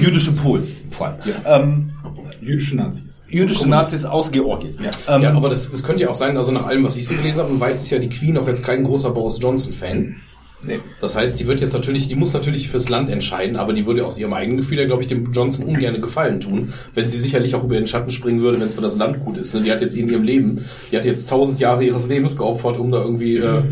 Jüdische 0.00 0.32
Polen, 0.32 0.66
vor 0.90 1.08
allem. 1.08 1.18
Ähm, 1.44 1.90
Jüdische 2.40 2.76
Nazis. 2.76 3.22
jüdische 3.28 3.68
Nazis 3.68 4.06
aus 4.06 4.30
Georgien. 4.32 4.74
Ähm, 5.08 5.22
ja, 5.22 5.32
aber 5.34 5.50
das, 5.50 5.70
das 5.70 5.82
könnte 5.82 6.02
ja 6.04 6.08
auch 6.08 6.14
sein, 6.14 6.38
also 6.38 6.52
nach 6.52 6.64
allem, 6.64 6.84
was 6.84 6.96
ich 6.96 7.06
so 7.06 7.14
gelesen 7.14 7.40
habe, 7.40 7.52
und 7.52 7.60
weiß, 7.60 7.82
ist 7.82 7.90
ja 7.90 7.98
die 7.98 8.08
Queen 8.08 8.38
auch 8.38 8.46
jetzt 8.46 8.64
kein 8.64 8.82
großer 8.84 9.10
Boris 9.10 9.38
Johnson-Fan. 9.42 10.16
Nee. 10.62 10.80
Das 11.00 11.16
heißt, 11.16 11.40
die 11.40 11.46
wird 11.46 11.60
jetzt 11.60 11.72
natürlich, 11.72 12.08
die 12.08 12.14
muss 12.14 12.32
natürlich 12.32 12.68
fürs 12.68 12.88
Land 12.88 13.08
entscheiden, 13.08 13.56
aber 13.56 13.72
die 13.72 13.86
würde 13.86 14.04
aus 14.04 14.18
ihrem 14.18 14.32
eigenen 14.34 14.58
Gefühl 14.58 14.78
ja, 14.78 14.84
glaube 14.84 15.02
ich, 15.02 15.08
dem 15.08 15.32
Johnson 15.32 15.64
ungern 15.64 16.00
gefallen 16.00 16.40
tun, 16.40 16.72
wenn 16.94 17.08
sie 17.08 17.18
sicherlich 17.18 17.54
auch 17.54 17.64
über 17.64 17.76
den 17.76 17.86
Schatten 17.86 18.10
springen 18.10 18.42
würde, 18.42 18.60
wenn 18.60 18.68
es 18.68 18.74
für 18.74 18.82
das 18.82 18.96
Land 18.96 19.24
gut 19.24 19.38
ist. 19.38 19.54
Ne? 19.54 19.62
Die 19.62 19.70
hat 19.70 19.80
jetzt 19.80 19.96
in 19.96 20.08
ihrem 20.08 20.22
Leben, 20.22 20.64
die 20.90 20.96
hat 20.96 21.04
jetzt 21.04 21.28
tausend 21.28 21.60
Jahre 21.60 21.84
ihres 21.84 22.08
Lebens 22.08 22.36
geopfert, 22.36 22.76
um 22.76 22.90
da 22.90 23.02
irgendwie, 23.02 23.38
äh, 23.38 23.62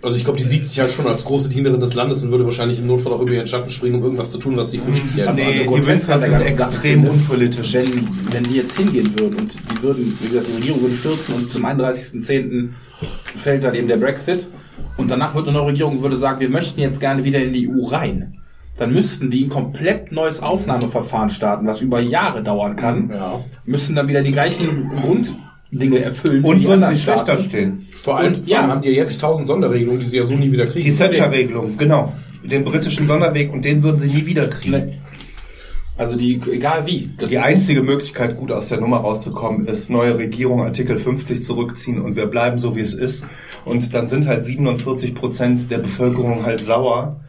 also 0.00 0.16
ich 0.16 0.24
glaube, 0.24 0.38
die 0.38 0.44
sieht 0.44 0.66
sich 0.66 0.80
halt 0.80 0.92
schon 0.92 1.06
als 1.06 1.24
große 1.24 1.50
Dienerin 1.50 1.80
des 1.80 1.94
Landes 1.94 2.22
und 2.22 2.30
würde 2.30 2.44
wahrscheinlich 2.44 2.78
im 2.78 2.86
Notfall 2.86 3.12
auch 3.12 3.20
über 3.20 3.32
ihren 3.32 3.46
Schatten 3.46 3.70
springen, 3.70 3.96
um 3.96 4.02
irgendwas 4.02 4.30
zu 4.30 4.38
tun, 4.38 4.56
was 4.56 4.70
sie 4.70 4.78
für 4.78 4.92
richtig 4.92 5.16
hält. 5.16 5.34
Nee, 5.34 5.66
die 5.66 5.80
der 5.80 6.18
sind 6.18 6.40
extrem 6.40 7.04
unpolitisch. 7.04 7.74
Wenn, 7.74 8.08
wenn 8.30 8.44
die 8.44 8.56
jetzt 8.56 8.76
hingehen 8.78 9.12
würden 9.18 9.38
und 9.40 9.52
die 9.52 9.82
würden, 9.82 10.18
wie 10.20 10.28
gesagt, 10.28 10.46
die 10.48 10.56
Regierung 10.56 10.82
würde 10.82 10.94
stürzen 10.94 11.34
und 11.34 11.52
zum 11.52 11.64
31.10. 11.66 12.70
fällt 13.42 13.64
dann 13.64 13.74
eben 13.74 13.88
der 13.88 13.96
Brexit 13.96 14.46
und 14.96 15.10
danach 15.10 15.34
wird 15.34 15.48
eine 15.48 15.58
neue 15.58 15.68
Regierung 15.68 16.02
würde 16.02 16.16
sagen, 16.16 16.40
wir 16.40 16.48
möchten 16.48 16.80
jetzt 16.80 17.00
gerne 17.00 17.24
wieder 17.24 17.42
in 17.42 17.52
die 17.52 17.68
EU 17.68 17.86
rein. 17.86 18.38
Dann 18.78 18.92
müssten 18.92 19.30
die 19.30 19.44
ein 19.44 19.50
komplett 19.50 20.10
neues 20.10 20.42
Aufnahmeverfahren 20.42 21.30
starten, 21.30 21.66
was 21.66 21.80
über 21.80 22.00
Jahre 22.00 22.42
dauern 22.42 22.74
kann. 22.74 23.10
Ja. 23.10 23.40
Müssen 23.64 23.94
dann 23.94 24.08
wieder 24.08 24.22
die 24.22 24.32
gleichen 24.32 24.88
Grunddinge 24.88 26.00
erfüllen. 26.00 26.44
Und 26.44 26.60
die 26.60 26.66
würden 26.66 26.84
sie 26.92 27.00
schlechter 27.00 27.38
stehen. 27.38 27.86
Vor 27.92 28.18
allem, 28.18 28.34
Und, 28.34 28.46
vor 28.46 28.56
allem 28.56 28.66
ja. 28.66 28.72
haben 28.72 28.82
die 28.82 28.88
ja 28.90 28.96
jetzt 28.96 29.20
tausend 29.20 29.46
Sonderregelungen, 29.46 30.00
die 30.00 30.06
sie 30.06 30.16
ja 30.16 30.24
so 30.24 30.34
nie 30.34 30.50
wieder 30.50 30.64
kriegen. 30.64 30.84
Die 30.84 30.96
Thatcher-Regelung, 30.96 31.76
genau. 31.76 32.12
Den 32.42 32.64
britischen 32.64 33.06
Sonderweg 33.06 33.52
und 33.52 33.64
den 33.64 33.82
würden 33.82 33.98
sie 33.98 34.08
nie 34.08 34.26
wieder 34.26 34.48
kriegen. 34.48 34.86
Nee. 34.86 34.98
Also 35.96 36.16
die, 36.16 36.40
egal 36.50 36.86
wie. 36.86 37.10
Die 37.28 37.38
einzige 37.38 37.82
Möglichkeit, 37.82 38.36
gut 38.36 38.50
aus 38.50 38.68
der 38.68 38.80
Nummer 38.80 38.98
rauszukommen, 38.98 39.66
ist 39.68 39.90
neue 39.90 40.18
Regierung 40.18 40.62
Artikel 40.62 40.96
50 40.96 41.44
zurückziehen 41.44 42.00
und 42.00 42.16
wir 42.16 42.26
bleiben 42.26 42.58
so, 42.58 42.74
wie 42.74 42.80
es 42.80 42.94
ist. 42.94 43.24
Und 43.64 43.94
dann 43.94 44.08
sind 44.08 44.26
halt 44.26 44.44
47 44.44 45.14
Prozent 45.14 45.70
der 45.70 45.78
Bevölkerung 45.78 46.44
halt 46.44 46.64
sauer, 46.64 47.20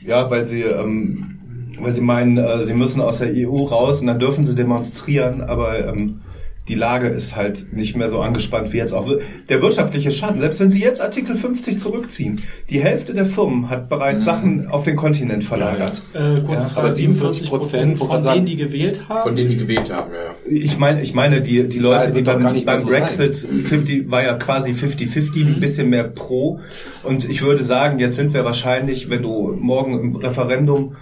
ja, 0.00 0.30
weil 0.30 0.46
sie, 0.46 0.62
ähm, 0.62 1.38
weil 1.80 1.92
sie 1.92 2.00
meinen, 2.00 2.38
äh, 2.38 2.62
sie 2.62 2.72
müssen 2.72 3.02
aus 3.02 3.18
der 3.18 3.32
EU 3.34 3.64
raus 3.64 4.00
und 4.00 4.06
dann 4.06 4.18
dürfen 4.18 4.46
sie 4.46 4.54
demonstrieren, 4.54 5.42
aber 5.42 5.86
ähm, 5.86 6.20
die 6.68 6.74
Lage 6.74 7.08
ist 7.08 7.34
halt 7.34 7.72
nicht 7.72 7.96
mehr 7.96 8.08
so 8.08 8.20
angespannt 8.20 8.72
wie 8.72 8.76
jetzt 8.76 8.92
auch. 8.92 9.08
Der 9.48 9.62
wirtschaftliche 9.62 10.10
Schaden, 10.10 10.38
selbst 10.38 10.60
wenn 10.60 10.70
sie 10.70 10.80
jetzt 10.80 11.00
Artikel 11.00 11.34
50 11.34 11.78
zurückziehen, 11.78 12.40
die 12.70 12.80
Hälfte 12.80 13.14
der 13.14 13.24
Firmen 13.26 13.70
hat 13.70 13.88
bereits 13.88 14.24
Sachen 14.24 14.68
auf 14.68 14.84
den 14.84 14.96
Kontinent 14.96 15.44
verlagert. 15.44 16.02
Äh, 16.12 16.40
kurz 16.42 16.64
Ja, 16.64 16.70
aber 16.76 16.90
47 16.90 17.48
47 17.48 17.48
Prozent 17.48 17.98
von 17.98 18.20
sagen- 18.22 18.44
denen, 18.44 18.46
die 18.46 18.56
gewählt 18.56 19.08
haben. 19.08 19.22
Von 19.22 19.36
denen 19.36 19.48
die 19.48 19.56
gewählt 19.56 19.92
haben, 19.92 20.12
ja. 20.12 20.34
Ich 20.50 20.78
meine, 20.78 21.02
ich 21.02 21.14
meine, 21.14 21.40
die, 21.40 21.64
die 21.68 21.78
Leute, 21.78 22.12
die 22.12 22.22
beim, 22.22 22.64
beim 22.64 22.78
so 22.78 22.86
Brexit 22.86 23.36
50 23.36 24.10
war 24.10 24.22
ja 24.22 24.34
quasi 24.34 24.72
50-50, 24.72 25.46
ein 25.46 25.60
bisschen 25.60 25.88
mehr 25.90 26.04
pro. 26.04 26.60
Und 27.02 27.28
ich 27.28 27.42
würde 27.42 27.64
sagen, 27.64 27.98
jetzt 27.98 28.16
sind 28.16 28.34
wir 28.34 28.44
wahrscheinlich, 28.44 29.08
wenn 29.10 29.22
du 29.22 29.56
morgen 29.58 29.98
im 29.98 30.16
Referendum, 30.16 30.96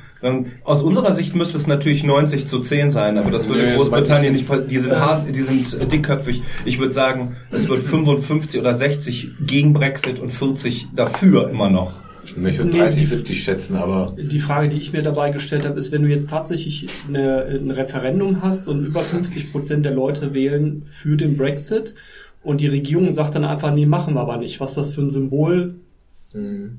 aus 0.64 0.83
unserer 0.83 1.14
Sicht 1.14 1.35
müsste 1.35 1.57
es 1.57 1.66
natürlich 1.66 2.02
90 2.02 2.46
zu 2.46 2.61
10 2.61 2.90
sein, 2.90 3.18
aber 3.18 3.31
das 3.31 3.48
würde 3.48 3.61
Nee, 3.62 3.66
in 3.66 3.79
das 3.79 3.88
Großbritannien 3.88 4.33
nicht, 4.33 4.46
die 4.70 4.79
sind 4.79 4.92
hart, 4.92 5.26
die 5.35 5.42
sind 5.42 5.74
äh, 5.81 5.87
dickköpfig. 5.87 6.42
Ich 6.64 6.79
würde 6.79 6.92
sagen, 6.92 7.37
es 7.50 7.68
wird 7.68 7.83
55 7.83 8.59
oder 8.61 8.74
60 8.74 9.29
gegen 9.46 9.72
Brexit 9.72 10.18
und 10.18 10.31
40 10.31 10.88
dafür 10.94 11.48
immer 11.50 11.70
noch. 11.70 11.92
Ich 12.24 12.37
würde 12.37 12.64
Nee, 12.70 12.79
30, 12.79 12.98
die- 13.00 13.07
70 13.07 13.44
schätzen, 13.44 13.76
aber 13.76 14.16
Die 14.18 14.40
Frage, 14.40 14.68
die 14.68 14.79
ich 14.79 14.92
mir 14.92 15.02
dabei 15.02 15.31
gestellt 15.31 15.64
habe, 15.64 15.79
ist, 15.79 15.92
wenn 15.92 16.02
du 16.02 16.09
jetzt 16.09 16.29
tatsächlich 16.29 16.87
eine, 17.07 17.44
ein 17.44 17.70
Referendum 17.70 18.42
hast 18.42 18.68
und 18.68 18.85
über 18.85 19.02
50 19.02 19.52
Prozent 19.52 19.85
der 19.85 19.92
Leute 19.94 20.35
wählen 20.35 20.83
für 20.90 21.16
den 21.16 21.37
Brexit 21.37 21.94
und 22.42 22.61
die 22.61 22.66
Regierung 22.66 23.12
sagt 23.12 23.37
dann 23.37 23.44
einfach, 23.44 23.72
nee, 23.72 23.87
machen 23.87 24.14
wir 24.14 24.22
aber 24.22 24.38
nicht, 24.38 24.59
was 24.61 24.74
das 24.74 24.92
für 24.92 25.02
ein 25.02 25.11
Symbol 25.11 25.76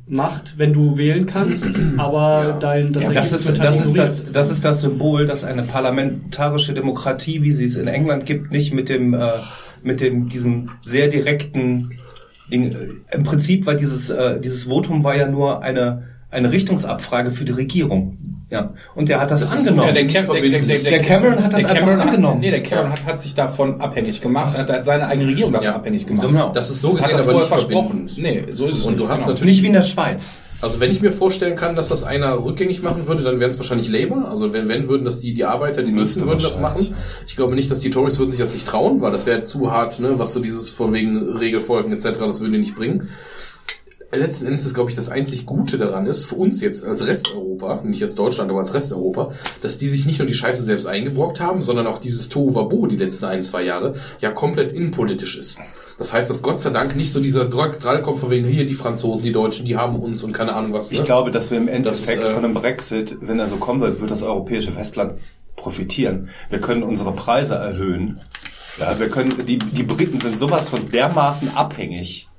macht, 0.07 0.57
wenn 0.57 0.73
du 0.73 0.97
wählen 0.97 1.25
kannst, 1.25 1.79
aber 1.97 2.47
Ja. 2.49 2.59
dein, 2.59 2.93
das 2.93 3.05
Das 3.05 3.15
Ergebnis 3.15 3.41
ist, 3.41 3.47
wird 3.47 3.59
halt 3.59 3.79
das, 3.79 3.85
ist 3.87 3.97
das, 3.97 4.31
das 4.31 4.51
ist 4.51 4.65
das 4.65 4.81
Symbol, 4.81 5.25
dass 5.25 5.43
eine 5.43 5.63
parlamentarische 5.63 6.73
Demokratie, 6.73 7.41
wie 7.41 7.51
sie 7.51 7.65
es 7.65 7.75
in 7.75 7.87
England 7.87 8.25
gibt, 8.25 8.51
nicht 8.51 8.73
mit 8.73 8.89
dem, 8.89 9.13
äh, 9.13 9.19
mit 9.83 10.01
dem, 10.01 10.29
diesem 10.29 10.69
sehr 10.81 11.07
direkten 11.07 11.91
Ding, 12.51 12.71
äh, 12.71 13.15
im 13.15 13.23
Prinzip 13.23 13.65
war 13.65 13.75
dieses, 13.75 14.09
äh, 14.09 14.39
dieses 14.39 14.63
Votum 14.65 15.03
war 15.03 15.15
ja 15.15 15.27
nur 15.27 15.61
eine, 15.63 16.03
eine 16.29 16.51
Richtungsabfrage 16.51 17.31
für 17.31 17.45
die 17.45 17.51
Regierung. 17.53 18.17
Ja. 18.49 18.73
Und 18.95 19.09
der 19.09 19.19
hat 19.19 19.29
das, 19.29 19.41
Das 19.41 19.53
ist 19.53 19.59
angenommen. 19.67 19.89
so- 19.91 19.97
Ja, 19.97 20.03
der, 20.03 20.23
der, 20.41 20.61
der, 20.61 20.77
der, 20.79 21.01
Cameron 21.01 21.43
hat 21.43 21.51
das 21.53 21.59
der 21.61 21.69
einfach 21.69 21.79
Cameron 21.85 21.99
angenommen. 22.01 22.35
Hat, 22.35 22.41
nee, 22.41 22.51
der 22.51 22.63
Cameron 22.63 22.91
hat, 22.91 23.05
hat 23.05 23.21
sich 23.21 23.35
davon 23.35 23.81
abhängig 23.81 24.21
gemacht, 24.21 24.57
hat 24.57 24.85
seine 24.85 25.07
eigene 25.07 25.27
Regierung 25.29 25.51
davon 25.51 25.65
Ja. 25.65 25.75
abhängig 25.75 26.07
gemacht. 26.07 26.27
Genau. 26.27 26.51
das 26.53 26.69
ist 26.69 26.79
so 26.81 26.89
Hat 26.91 27.03
gesehen 27.03 27.17
das 27.17 27.23
aber 27.27 27.33
nicht 27.33 27.47
versprochen. 27.47 28.09
Nee, 28.17 28.45
so 28.53 28.67
ist 28.67 28.77
es 28.77 28.83
Und 28.85 28.93
nicht. 28.93 28.99
du 29.03 29.09
hast 29.09 29.21
genau. 29.23 29.33
natürlich 29.33 29.55
nicht 29.55 29.63
wie 29.63 29.67
in 29.67 29.73
der 29.73 29.81
Schweiz. 29.81 30.39
Also 30.59 30.79
wenn 30.79 30.89
ich 30.89 31.01
mir 31.01 31.11
vorstellen 31.11 31.55
kann, 31.55 31.75
dass 31.75 31.89
das 31.89 32.03
einer 32.03 32.43
rückgängig 32.43 32.81
machen 32.81 33.05
würde, 33.05 33.21
dann 33.21 33.39
wären 33.39 33.51
es 33.51 33.59
wahrscheinlich 33.59 33.89
Labour. 33.89 34.27
Also 34.27 34.53
wenn, 34.53 34.67
wenn 34.67 34.87
würden 34.87 35.05
das 35.05 35.19
die, 35.19 35.33
die 35.35 35.45
Arbeiter, 35.45 35.83
die 35.83 35.91
Müsste 35.91 36.21
Nutzen 36.21 36.29
würden 36.31 36.41
das 36.43 36.57
machen. 36.59 36.95
Ich 37.27 37.35
glaube 37.35 37.53
nicht, 37.53 37.69
dass 37.69 37.77
die 37.79 37.91
Tories 37.91 38.17
würden 38.17 38.31
sich 38.31 38.39
das 38.39 38.53
nicht 38.53 38.65
trauen, 38.67 38.99
weil 39.01 39.11
das 39.11 39.27
wäre 39.27 39.43
zu 39.43 39.71
hart, 39.71 39.99
ne, 39.99 40.13
was 40.17 40.33
so 40.33 40.39
dieses 40.39 40.71
von 40.71 40.93
wegen 40.93 41.37
Regelfolgen 41.37 41.91
etc., 41.93 42.17
das 42.21 42.39
würde 42.39 42.53
die 42.53 42.59
nicht 42.59 42.75
bringen. 42.75 43.09
Letzten 44.11 44.45
Endes 44.45 44.65
ist, 44.65 44.73
glaube 44.73 44.89
ich, 44.89 44.95
das 44.95 45.09
einzig 45.09 45.45
Gute 45.45 45.77
daran 45.77 46.05
ist, 46.05 46.23
für 46.23 46.35
uns 46.35 46.61
jetzt 46.61 46.83
als 46.83 47.05
Resteuropa, 47.05 47.81
nicht 47.83 47.99
jetzt 47.99 48.17
Deutschland, 48.17 48.49
aber 48.49 48.59
als 48.59 48.73
Resteuropa, 48.73 49.33
dass 49.61 49.77
die 49.77 49.89
sich 49.89 50.05
nicht 50.05 50.19
nur 50.19 50.27
die 50.27 50.33
Scheiße 50.33 50.63
selbst 50.63 50.87
eingebrockt 50.87 51.41
haben, 51.41 51.61
sondern 51.61 51.87
auch 51.87 51.97
dieses 51.97 52.29
Tohuwabo 52.29 52.87
die 52.87 52.95
letzten 52.95 53.25
ein, 53.25 53.43
zwei 53.43 53.63
Jahre 53.63 53.95
ja 54.21 54.31
komplett 54.31 54.71
innenpolitisch 54.71 55.37
ist. 55.37 55.59
Das 55.97 56.13
heißt, 56.13 56.29
dass 56.29 56.41
Gott 56.41 56.61
sei 56.61 56.69
Dank 56.69 56.95
nicht 56.95 57.11
so 57.11 57.19
dieser 57.19 57.45
Drall 57.45 58.01
kommt 58.01 58.19
von 58.19 58.29
wegen 58.29 58.47
hier 58.47 58.65
die 58.65 58.75
Franzosen, 58.75 59.25
die 59.25 59.33
Deutschen, 59.33 59.65
die 59.65 59.75
haben 59.75 59.99
uns 59.99 60.23
und 60.23 60.31
keine 60.31 60.53
Ahnung 60.53 60.71
was. 60.71 60.91
Ich 60.91 60.99
ne? 60.99 61.05
glaube, 61.05 61.31
dass 61.31 61.51
wir 61.51 61.57
im 61.57 61.67
Endeffekt 61.67 62.21
ist, 62.21 62.29
äh, 62.29 62.33
von 62.33 62.45
einem 62.45 62.53
Brexit, 62.53 63.17
wenn 63.19 63.39
er 63.39 63.47
so 63.47 63.57
kommen 63.57 63.81
wird, 63.81 63.99
wird 63.99 64.11
das 64.11 64.23
europäische 64.23 64.71
Festland 64.71 65.19
profitieren. 65.57 66.29
Wir 66.49 66.61
können 66.61 66.83
unsere 66.83 67.11
Preise 67.11 67.55
erhöhen. 67.55 68.21
Ja, 68.79 68.97
wir 68.99 69.09
können, 69.09 69.33
die, 69.45 69.57
die 69.57 69.83
Briten 69.83 70.21
sind 70.21 70.39
sowas 70.39 70.69
von 70.69 70.87
dermaßen 70.89 71.57
abhängig 71.57 72.29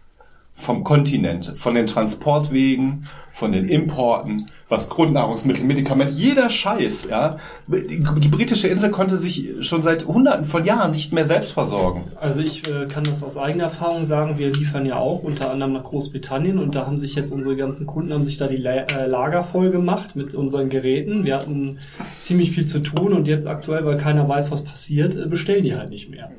vom 0.59 0.83
Kontinent, 0.83 1.53
von 1.57 1.75
den 1.75 1.87
Transportwegen, 1.87 3.07
von 3.33 3.53
den 3.53 3.69
Importen, 3.69 4.51
was 4.69 4.89
Grundnahrungsmittel, 4.89 5.65
Medikamente, 5.65 6.13
jeder 6.13 6.51
Scheiß, 6.51 7.07
ja. 7.09 7.37
Die, 7.69 8.29
britische 8.29 8.67
Insel 8.67 8.91
konnte 8.91 9.17
sich 9.17 9.51
schon 9.61 9.83
seit 9.83 10.07
hunderten 10.07 10.45
von 10.45 10.65
Jahren 10.65 10.91
nicht 10.91 11.13
mehr 11.13 11.25
selbst 11.25 11.53
versorgen. 11.53 12.03
Also 12.21 12.41
ich 12.41 12.69
äh, 12.69 12.87
kann 12.87 13.05
das 13.05 13.23
aus 13.23 13.37
eigener 13.37 13.65
Erfahrung 13.65 14.05
sagen, 14.05 14.39
wir 14.39 14.53
liefern 14.53 14.85
ja 14.85 14.97
auch 14.97 15.23
unter 15.23 15.51
anderem 15.51 15.75
nach 15.75 15.85
Großbritannien 15.85 16.59
und 16.59 16.75
da 16.75 16.87
haben 16.87 16.99
sich 16.99 17.15
jetzt 17.15 17.31
unsere 17.31 17.55
ganzen 17.55 17.87
Kunden 17.87 18.13
haben 18.13 18.25
sich 18.25 18.37
da 18.37 18.49
die 18.49 18.65
äh, 18.65 19.07
Lager 19.07 19.45
voll 19.45 19.71
gemacht 19.71 20.17
mit 20.17 20.35
unseren 20.35 20.69
Geräten. 20.69 21.25
Wir 21.25 21.37
hatten 21.37 21.79
ziemlich 22.19 22.51
viel 22.51 22.67
zu 22.67 22.81
tun 22.81 23.13
und 23.13 23.29
jetzt 23.29 23.47
aktuell, 23.47 23.87
weil 23.87 23.97
keiner 23.97 24.29
weiß, 24.29 24.51
was 24.51 24.65
passiert, 24.65 25.15
äh, 25.15 25.27
bestellen 25.27 25.63
die 25.63 25.77
halt 25.77 25.91
nicht 25.91 26.11
mehr. 26.11 26.33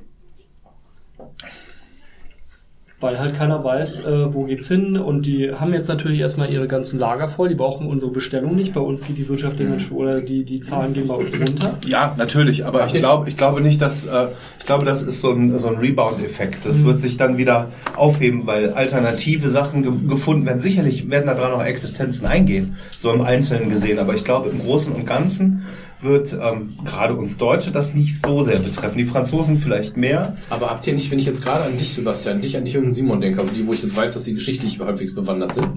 Weil 3.02 3.18
halt 3.18 3.36
keiner 3.36 3.64
weiß, 3.64 4.02
äh, 4.02 4.34
wo 4.34 4.44
geht's 4.44 4.68
hin 4.68 4.98
und 4.98 5.26
die 5.26 5.54
haben 5.54 5.74
jetzt 5.74 5.88
natürlich 5.88 6.20
erstmal 6.20 6.52
ihre 6.52 6.68
ganzen 6.68 7.00
Lager 7.00 7.30
voll, 7.30 7.48
die 7.48 7.56
brauchen 7.56 7.88
unsere 7.88 8.12
Bestellung 8.12 8.56
nicht. 8.56 8.74
Bei 8.74 8.82
uns 8.82 9.06
geht 9.06 9.18
die 9.18 9.30
Wirtschaft 9.30 9.60
dementsprechend 9.60 9.98
oder 9.98 10.22
die, 10.22 10.44
die 10.44 10.60
Zahlen 10.60 10.94
gehen 10.94 11.08
bei 11.08 11.14
uns 11.14 11.34
runter. 11.40 11.78
Ja, 11.86 12.14
natürlich, 12.18 12.66
aber 12.66 12.86
ich 12.88 12.94
glaube, 12.94 13.30
ich 13.30 13.38
glaube 13.38 13.62
nicht, 13.62 13.82
dass 13.82 14.06
äh, 14.06 14.28
ich 14.60 14.66
glaube, 14.66 14.84
das 14.84 15.02
ist 15.02 15.22
so 15.22 15.32
ein, 15.32 15.58
so 15.58 15.70
ein 15.70 15.78
Rebound-Effekt. 15.78 16.66
Das 16.66 16.84
wird 16.84 17.00
sich 17.00 17.16
dann 17.16 17.38
wieder 17.38 17.70
aufheben, 17.96 18.46
weil 18.46 18.72
alternative 18.74 19.50
Sachen 19.50 19.84
ge 19.84 19.92
gefunden 20.10 20.46
werden. 20.46 20.62
Sicherlich 20.62 21.10
werden 21.10 21.28
da 21.28 21.36
dran 21.36 21.52
noch 21.52 21.64
Existenzen 21.64 22.28
eingehen, 22.28 22.76
so 23.00 23.14
im 23.14 23.22
Einzelnen 23.22 23.70
gesehen, 23.70 24.00
aber 24.00 24.14
ich 24.14 24.26
glaube, 24.26 24.50
im 24.50 24.60
Großen 24.60 24.92
und 24.92 25.06
Ganzen 25.06 25.64
wird 26.02 26.34
ähm, 26.34 26.78
gerade 26.86 27.16
uns 27.16 27.38
Deutsche 27.38 27.72
das 27.72 27.94
nicht 27.94 28.22
so 28.22 28.44
sehr 28.44 28.60
betreffen. 28.60 28.98
Die 28.98 29.06
Franzosen 29.06 29.58
vielleicht 29.58 29.98
mehr. 29.98 30.38
Aber 30.50 30.70
habt 30.70 30.88
ihr 30.88 30.94
nicht, 30.94 31.12
wenn 31.12 31.20
ich 31.20 31.26
jetzt 31.26 31.44
gerade 31.44 31.66
an 31.66 31.78
dich, 31.78 31.94
Sebastian, 31.94 32.42
dich, 32.42 32.56
an 32.56 32.66
dich 32.66 32.78
und 32.78 32.92
Simon 32.92 33.20
denke, 33.20 33.40
also 33.40 33.52
die, 33.54 33.68
wo 33.68 33.74
ich 33.74 33.84
jetzt 33.84 33.96
weiß, 33.96 34.14
dass 34.14 34.24
die 34.24 34.34
geschichtlich 34.34 34.80
halbwegs 34.80 35.14
bewandert 35.14 35.56
sind 35.56 35.68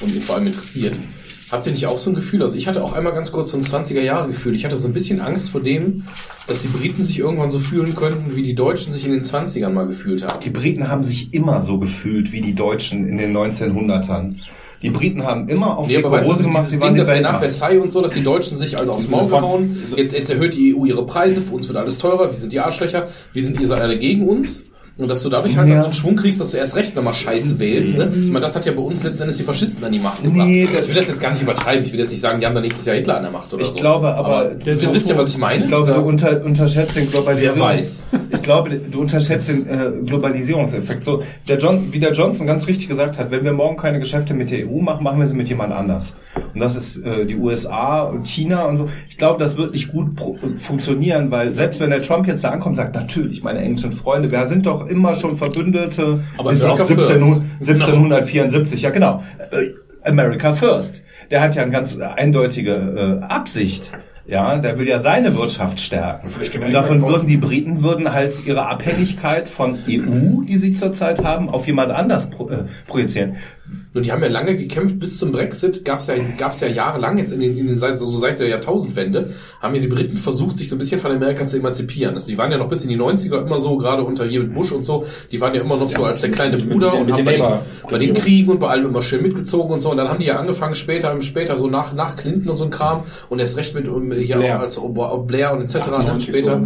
und 0.00 0.14
ihn 0.14 0.22
vor 0.22 0.36
allem 0.36 0.48
interessiert, 0.48 0.98
habt 1.50 1.66
ihr 1.66 1.72
nicht 1.72 1.86
auch 1.86 1.98
so 1.98 2.10
ein 2.10 2.14
Gefühl? 2.14 2.42
Also 2.42 2.56
ich 2.56 2.66
hatte 2.66 2.82
auch 2.82 2.92
einmal 2.92 3.12
ganz 3.12 3.30
kurz 3.32 3.50
so 3.50 3.58
ein 3.58 3.64
20er-Jahre-Gefühl. 3.64 4.54
Ich 4.54 4.64
hatte 4.64 4.76
so 4.76 4.88
ein 4.88 4.92
bisschen 4.92 5.20
Angst 5.20 5.50
vor 5.50 5.60
dem, 5.60 6.04
dass 6.46 6.62
die 6.62 6.68
Briten 6.68 7.04
sich 7.04 7.18
irgendwann 7.18 7.50
so 7.50 7.58
fühlen 7.58 7.94
könnten, 7.94 8.34
wie 8.36 8.42
die 8.42 8.54
Deutschen 8.54 8.92
sich 8.92 9.04
in 9.04 9.12
den 9.12 9.22
20ern 9.22 9.70
mal 9.70 9.86
gefühlt 9.86 10.22
haben. 10.22 10.40
Die 10.40 10.50
Briten 10.50 10.88
haben 10.88 11.02
sich 11.02 11.32
immer 11.32 11.62
so 11.62 11.78
gefühlt 11.78 12.32
wie 12.32 12.40
die 12.40 12.54
Deutschen 12.54 13.06
in 13.06 13.18
den 13.18 13.36
1900ern. 13.36 14.34
Die 14.82 14.90
Briten 14.90 15.24
haben 15.24 15.48
immer 15.48 15.76
auf 15.76 15.86
Nee, 15.86 15.98
die 15.98 16.04
aber 16.04 16.18
weißt 16.18 16.28
du, 16.28 16.36
gemacht, 16.44 16.58
dieses 16.58 16.70
sie 16.70 16.80
waren 16.80 16.94
Ding, 16.94 17.04
die 17.04 17.20
nach. 17.20 17.38
Versailles 17.38 17.82
und 17.82 17.90
so, 17.90 18.00
dass 18.00 18.12
die 18.12 18.22
Deutschen 18.22 18.56
sich 18.56 18.78
also 18.78 18.92
aufs 18.92 19.08
Maul 19.08 19.28
gehauen, 19.28 19.76
jetzt, 19.94 20.14
jetzt 20.14 20.30
erhöht 20.30 20.54
die 20.54 20.74
EU 20.74 20.86
ihre 20.86 21.04
Preise, 21.04 21.42
für 21.42 21.54
uns 21.54 21.68
wird 21.68 21.76
alles 21.76 21.98
teurer, 21.98 22.30
wir 22.30 22.32
sind 22.32 22.52
die 22.52 22.60
Arschlöcher, 22.60 23.08
wir 23.32 23.44
sind, 23.44 23.60
ihr 23.60 23.66
seid 23.66 23.80
alle 23.80 23.98
gegen 23.98 24.26
uns. 24.26 24.64
Und 25.00 25.08
dass 25.08 25.22
du 25.22 25.28
dadurch 25.30 25.56
halt 25.56 25.66
Ja. 25.68 25.74
dann 25.74 25.80
so 25.82 25.86
einen 25.86 25.94
Schwung 25.94 26.16
kriegst, 26.16 26.40
dass 26.40 26.50
du 26.50 26.58
erst 26.58 26.76
recht 26.76 26.94
nochmal 26.94 27.14
Scheiße 27.14 27.58
wählst. 27.58 27.96
Ne? 27.96 28.12
Ich 28.20 28.26
meine, 28.28 28.40
das 28.40 28.54
hat 28.54 28.66
ja 28.66 28.72
bei 28.72 28.82
uns 28.82 29.02
letzten 29.02 29.22
Endes 29.22 29.38
die 29.38 29.44
Faschisten 29.44 29.82
an 29.82 29.90
die 29.92 29.98
Macht 29.98 30.22
gebracht. 30.22 30.46
Nee, 30.46 30.64
ich 30.64 30.88
will 30.88 30.94
das 30.94 31.08
jetzt 31.08 31.20
gar 31.20 31.30
nicht 31.30 31.42
übertreiben. 31.42 31.84
Ich 31.84 31.92
will 31.92 32.00
jetzt 32.00 32.10
nicht 32.10 32.20
sagen, 32.20 32.38
die 32.38 32.46
haben 32.46 32.54
da 32.54 32.60
nächstes 32.60 32.84
Jahr 32.86 32.96
Hitler 32.96 33.16
an 33.16 33.22
der 33.22 33.32
Macht 33.32 33.52
oder 33.54 33.62
Ich 33.62 33.70
so. 33.70 33.74
glaube 33.78 34.14
aber- 34.14 34.52
ihr 34.64 34.66
wisst 34.94 35.08
ja, 35.08 35.16
was 35.16 35.28
ich 35.30 35.38
meine. 35.38 35.58
Ich 35.62 35.66
glaube, 35.66 35.92
du 35.92 36.00
unter, 36.00 36.44
unterschätzt 36.44 36.96
den 36.96 37.10
Globalisierungs 37.10 37.58
Wer 37.58 37.64
weiß. 37.64 38.02
Ich 38.34 38.42
glaube, 38.42 38.70
du 38.76 39.00
unterschätzt 39.00 39.48
den 39.48 39.66
äh, 39.66 39.90
Globalisierungseffekt. 40.06 41.04
So, 41.04 41.22
der 41.48 41.58
John, 41.58 41.88
wie 41.92 41.98
der 41.98 42.12
Johnson 42.12 42.46
ganz 42.46 42.66
richtig 42.66 42.88
gesagt 42.88 43.18
hat, 43.18 43.30
wenn 43.30 43.44
wir 43.44 43.52
morgen 43.52 43.76
keine 43.76 43.98
Geschäfte 43.98 44.34
mit 44.34 44.50
der 44.50 44.68
EU 44.68 44.80
machen, 44.80 45.02
machen 45.02 45.18
wir 45.18 45.26
sie 45.26 45.34
mit 45.34 45.48
jemand 45.48 45.72
anders. 45.72 46.14
Und 46.54 46.60
das 46.60 46.76
ist 46.76 46.98
äh, 46.98 47.24
die 47.26 47.36
USA 47.36 48.02
und 48.02 48.26
China 48.26 48.64
und 48.66 48.76
so. 48.76 48.88
Ich 49.08 49.18
glaube, 49.18 49.38
das 49.38 49.56
wird 49.56 49.72
nicht 49.72 49.90
gut 49.92 50.14
pro, 50.14 50.36
funktionieren, 50.58 51.30
weil 51.30 51.54
selbst 51.54 51.80
wenn 51.80 51.90
der 51.90 52.02
Trump 52.02 52.26
jetzt 52.26 52.44
da 52.44 52.50
ankommt, 52.50 52.70
und 52.70 52.74
sagt 52.76 52.94
natürlich, 52.94 53.42
meine 53.42 53.58
englischen 53.60 53.90
Freunde, 53.90 54.30
wir 54.30 54.46
sind 54.46 54.66
doch 54.66 54.86
immer 54.90 55.14
schon 55.14 55.34
Verbündete. 55.34 56.20
Aber 56.36 56.50
bis 56.50 56.62
auf 56.64 56.80
America 56.80 56.94
first. 56.94 57.42
17, 57.60 57.82
1774, 57.82 58.82
ja 58.82 58.90
genau. 58.90 59.22
Äh, 59.50 60.08
America 60.08 60.52
First. 60.52 61.02
Der 61.30 61.40
hat 61.40 61.54
ja 61.54 61.62
eine 61.62 61.70
ganz 61.70 61.98
eindeutige 61.98 63.20
äh, 63.22 63.24
Absicht. 63.24 63.92
Ja, 64.26 64.58
der 64.58 64.78
will 64.78 64.86
ja 64.86 65.00
seine 65.00 65.36
Wirtschaft 65.36 65.80
stärken. 65.80 66.28
Und 66.62 66.72
davon 66.72 67.02
würden 67.02 67.26
die 67.26 67.36
Briten 67.36 67.82
würden 67.82 68.12
halt 68.12 68.46
ihre 68.46 68.66
Abhängigkeit 68.66 69.48
von 69.48 69.76
EU, 69.88 70.42
die 70.46 70.56
sie 70.56 70.72
zurzeit 70.74 71.24
haben, 71.24 71.48
auf 71.48 71.66
jemand 71.66 71.90
anders 71.90 72.30
pro, 72.30 72.48
äh, 72.48 72.64
projizieren. 72.86 73.36
Nur 73.92 74.02
die 74.04 74.12
haben 74.12 74.22
ja 74.22 74.28
lange 74.28 74.56
gekämpft 74.56 75.00
bis 75.00 75.18
zum 75.18 75.32
Brexit. 75.32 75.84
Gab's 75.84 76.06
ja, 76.06 76.14
gab's 76.38 76.60
ja 76.60 76.68
jahrelang 76.68 77.18
jetzt 77.18 77.32
in 77.32 77.40
den, 77.40 77.58
in 77.58 77.66
den 77.66 77.76
seit, 77.76 77.98
so 77.98 78.06
seit 78.18 78.38
der 78.38 78.48
Jahrtausendwende 78.48 79.30
haben 79.60 79.74
ja 79.74 79.80
die 79.80 79.88
Briten 79.88 80.16
versucht, 80.16 80.56
sich 80.56 80.68
so 80.68 80.76
ein 80.76 80.78
bisschen 80.78 81.00
von 81.00 81.10
Amerika 81.10 81.44
zu 81.46 81.56
emanzipieren. 81.58 82.14
Also 82.14 82.28
die 82.28 82.38
waren 82.38 82.52
ja 82.52 82.58
noch 82.58 82.68
bis 82.68 82.84
in 82.84 82.88
die 82.90 82.96
90er 82.96 83.44
immer 83.44 83.58
so, 83.58 83.76
gerade 83.78 84.04
unter 84.04 84.24
hier 84.26 84.40
mit 84.40 84.54
Bush 84.54 84.70
und 84.72 84.84
so. 84.84 85.06
Die 85.32 85.40
waren 85.40 85.54
ja 85.54 85.60
immer 85.62 85.76
noch 85.76 85.90
so 85.90 86.04
als 86.04 86.20
der 86.20 86.30
kleine 86.30 86.56
mit- 86.56 86.66
mit- 86.66 86.72
Bruder 86.74 86.92
mit 86.92 87.00
und 87.08 87.12
haben 87.14 87.24
bei 87.24 87.32
den, 87.32 87.42
bei 87.90 87.98
den 87.98 88.14
Kriegen 88.14 88.50
und 88.50 88.60
bei 88.60 88.68
allem 88.68 88.86
immer 88.86 89.02
schön 89.02 89.22
mitgezogen 89.22 89.72
und 89.72 89.80
so. 89.80 89.90
Und 89.90 89.96
dann 89.96 90.08
haben 90.08 90.20
die 90.20 90.26
ja 90.26 90.36
angefangen 90.36 90.74
später, 90.76 91.20
später 91.22 91.58
so 91.58 91.66
nach, 91.66 91.92
nach 91.92 92.14
Clinton 92.16 92.50
und 92.50 92.56
so 92.56 92.64
ein 92.64 92.70
Kram 92.70 93.02
und 93.28 93.40
erst 93.40 93.56
recht 93.56 93.74
mit 93.74 93.86
hier 93.86 94.36
Blair. 94.36 94.56
auch 94.58 94.60
als 94.60 94.78
Ob- 94.78 95.26
Blair 95.26 95.52
und 95.52 95.62
etc. 95.62 95.74
Ne, 95.74 95.80
98 95.80 96.28
später 96.28 96.60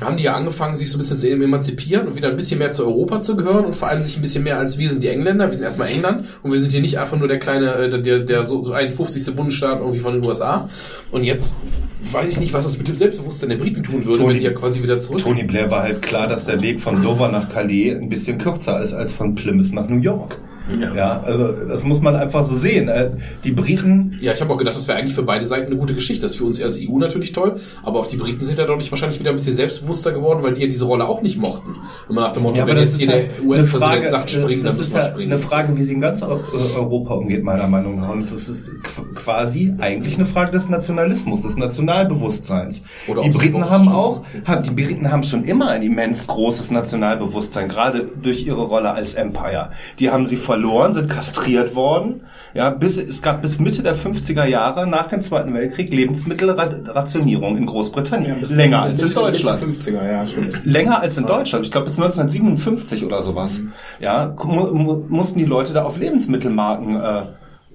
so. 0.00 0.04
haben 0.06 0.16
die 0.16 0.22
ja 0.24 0.34
angefangen, 0.34 0.76
sich 0.76 0.90
so 0.90 0.96
ein 0.96 1.00
bisschen 1.00 1.18
zu 1.18 1.28
emanzipieren 1.28 2.06
und 2.06 2.16
wieder 2.16 2.28
ein 2.28 2.36
bisschen 2.36 2.58
mehr 2.58 2.70
zu 2.70 2.84
Europa 2.86 3.20
zu 3.20 3.36
gehören 3.36 3.64
und 3.64 3.74
vor 3.76 3.88
allem 3.88 4.02
sich 4.02 4.16
ein 4.16 4.22
bisschen 4.22 4.44
mehr 4.44 4.58
als 4.58 4.78
wir 4.78 4.90
sind 4.90 5.02
die 5.02 5.08
Engländer, 5.08 5.46
wir 5.48 5.54
sind 5.54 5.64
erstmal 5.64 5.88
England 5.88 6.24
und 6.48 6.54
wir 6.54 6.60
sind 6.60 6.70
hier 6.72 6.80
nicht 6.80 6.98
einfach 6.98 7.16
nur 7.18 7.28
der 7.28 7.38
kleine, 7.38 7.72
äh, 7.74 8.02
der, 8.02 8.20
der 8.20 8.44
so, 8.44 8.64
so 8.64 8.72
51. 8.72 9.34
Bundesstaat 9.36 9.80
irgendwie 9.80 9.98
von 9.98 10.14
den 10.14 10.24
USA. 10.24 10.68
Und 11.10 11.22
jetzt 11.24 11.54
weiß 12.12 12.30
ich 12.32 12.40
nicht, 12.40 12.52
was 12.52 12.64
das 12.64 12.78
mit 12.78 12.88
dem 12.88 12.94
Selbstbewusstsein 12.94 13.50
der 13.50 13.56
Briten 13.56 13.82
tun 13.82 14.04
würde, 14.04 14.18
Tony- 14.18 14.34
wenn 14.34 14.38
die 14.40 14.46
ja 14.46 14.52
quasi 14.52 14.82
wieder 14.82 14.98
zurück. 15.00 15.20
Tony 15.20 15.42
Blair 15.44 15.70
war 15.70 15.82
halt 15.82 16.02
klar, 16.02 16.26
dass 16.26 16.44
der 16.44 16.60
Weg 16.62 16.80
von 16.80 17.02
Dover 17.02 17.28
nach 17.28 17.48
Calais 17.50 17.92
ein 17.94 18.08
bisschen 18.08 18.38
kürzer 18.38 18.80
ist 18.80 18.94
als 18.94 19.12
von 19.12 19.34
Plymouth 19.34 19.72
nach 19.72 19.88
New 19.88 20.00
York. 20.00 20.40
Ja, 20.94 21.20
also 21.22 21.48
das 21.66 21.84
muss 21.84 22.00
man 22.00 22.14
einfach 22.16 22.44
so 22.44 22.54
sehen. 22.54 22.88
Äh, 22.88 23.10
Die 23.44 23.52
Briten 23.52 24.16
Ja, 24.20 24.32
ich 24.32 24.40
habe 24.40 24.52
auch 24.52 24.58
gedacht, 24.58 24.76
das 24.76 24.86
wäre 24.88 24.98
eigentlich 24.98 25.14
für 25.14 25.22
beide 25.22 25.46
Seiten 25.46 25.66
eine 25.66 25.76
gute 25.76 25.94
Geschichte. 25.94 26.22
Das 26.22 26.32
ist 26.32 26.38
für 26.38 26.44
uns 26.44 26.60
als 26.62 26.78
EU 26.78 26.98
natürlich 26.98 27.32
toll, 27.32 27.56
aber 27.82 28.00
auch 28.00 28.06
die 28.06 28.16
Briten 28.16 28.44
sind 28.44 28.58
ja 28.58 28.66
dadurch 28.66 28.90
wahrscheinlich 28.90 29.18
wieder 29.20 29.30
ein 29.30 29.36
bisschen 29.36 29.54
selbstbewusster 29.54 30.12
geworden, 30.12 30.42
weil 30.42 30.54
die 30.54 30.62
ja 30.62 30.66
diese 30.68 30.84
Rolle 30.84 31.06
auch 31.08 31.22
nicht 31.22 31.38
mochten. 31.38 31.76
Wenn 32.06 32.14
man 32.16 32.24
nach 32.24 32.32
dem 32.32 32.42
Motto, 32.42 32.58
Ja, 32.58 32.66
wenn 32.66 32.76
das 32.76 32.98
jetzt 32.98 33.10
hier 33.10 33.16
ja 33.16 33.22
der 33.28 33.36
eine 33.38 33.44
US-Präsident 33.46 34.08
sagt 34.10 34.30
springen, 34.30 34.62
dann 34.62 34.70
das 34.70 34.76
müssen 34.78 34.88
ist 34.88 34.94
wir 34.94 35.00
ja 35.02 35.06
springen. 35.08 35.32
eine 35.32 35.40
Frage, 35.40 35.76
wie 35.76 35.84
sie 35.84 35.92
in 35.94 36.00
ganz 36.00 36.22
äh, 36.22 36.26
Europa 36.26 37.14
umgeht, 37.14 37.42
meiner 37.44 37.66
Meinung 37.66 38.00
nach. 38.00 38.10
Und 38.10 38.20
es 38.20 38.32
ist, 38.32 38.70
quasi 39.14 39.74
eigentlich 39.78 40.16
eine 40.16 40.26
Frage 40.26 40.52
des 40.52 40.68
Nationalismus, 40.68 41.42
des 41.42 41.56
Nationalbewusstseins. 41.56 42.82
Oder 43.06 43.22
die 43.22 43.30
Briten 43.30 43.68
haben 43.68 43.88
auch, 43.88 44.22
haben, 44.46 44.62
die 44.62 44.70
Briten 44.70 45.10
haben 45.10 45.22
schon 45.22 45.44
immer 45.44 45.68
ein 45.68 45.82
immens 45.82 46.26
großes 46.26 46.70
Nationalbewusstsein, 46.70 47.68
gerade 47.68 48.08
durch 48.22 48.46
ihre 48.46 48.62
Rolle 48.62 48.92
als 48.92 49.14
Empire. 49.14 49.70
Die 49.98 50.10
haben 50.10 50.26
sie 50.26 50.36
verloren, 50.58 50.94
sind 50.94 51.08
kastriert 51.08 51.74
worden. 51.74 52.22
Ja, 52.54 52.70
bis, 52.70 52.98
es 52.98 53.22
gab 53.22 53.42
bis 53.42 53.58
Mitte 53.58 53.82
der 53.82 53.94
50er 53.94 54.44
Jahre 54.44 54.86
nach 54.86 55.08
dem 55.08 55.22
Zweiten 55.22 55.54
Weltkrieg 55.54 55.92
Lebensmittelrationierung 55.92 57.56
in 57.56 57.66
Großbritannien. 57.66 58.44
Länger 58.48 58.82
als 58.82 59.02
in 59.02 59.14
Deutschland. 59.14 59.62
50er, 59.62 60.04
ja, 60.04 60.26
stimmt. 60.26 60.64
Länger 60.64 61.00
als 61.00 61.16
in 61.18 61.26
Deutschland. 61.26 61.64
Ich 61.64 61.70
glaube 61.70 61.86
bis 61.86 61.98
1957 61.98 63.04
oder 63.04 63.22
sowas. 63.22 63.60
Ja, 64.00 64.34
mu 64.42 64.72
mu 64.72 65.04
mussten 65.08 65.38
die 65.38 65.44
Leute 65.44 65.72
da 65.72 65.84
auf 65.84 65.98
Lebensmittelmarken 65.98 66.96
äh, 66.96 67.22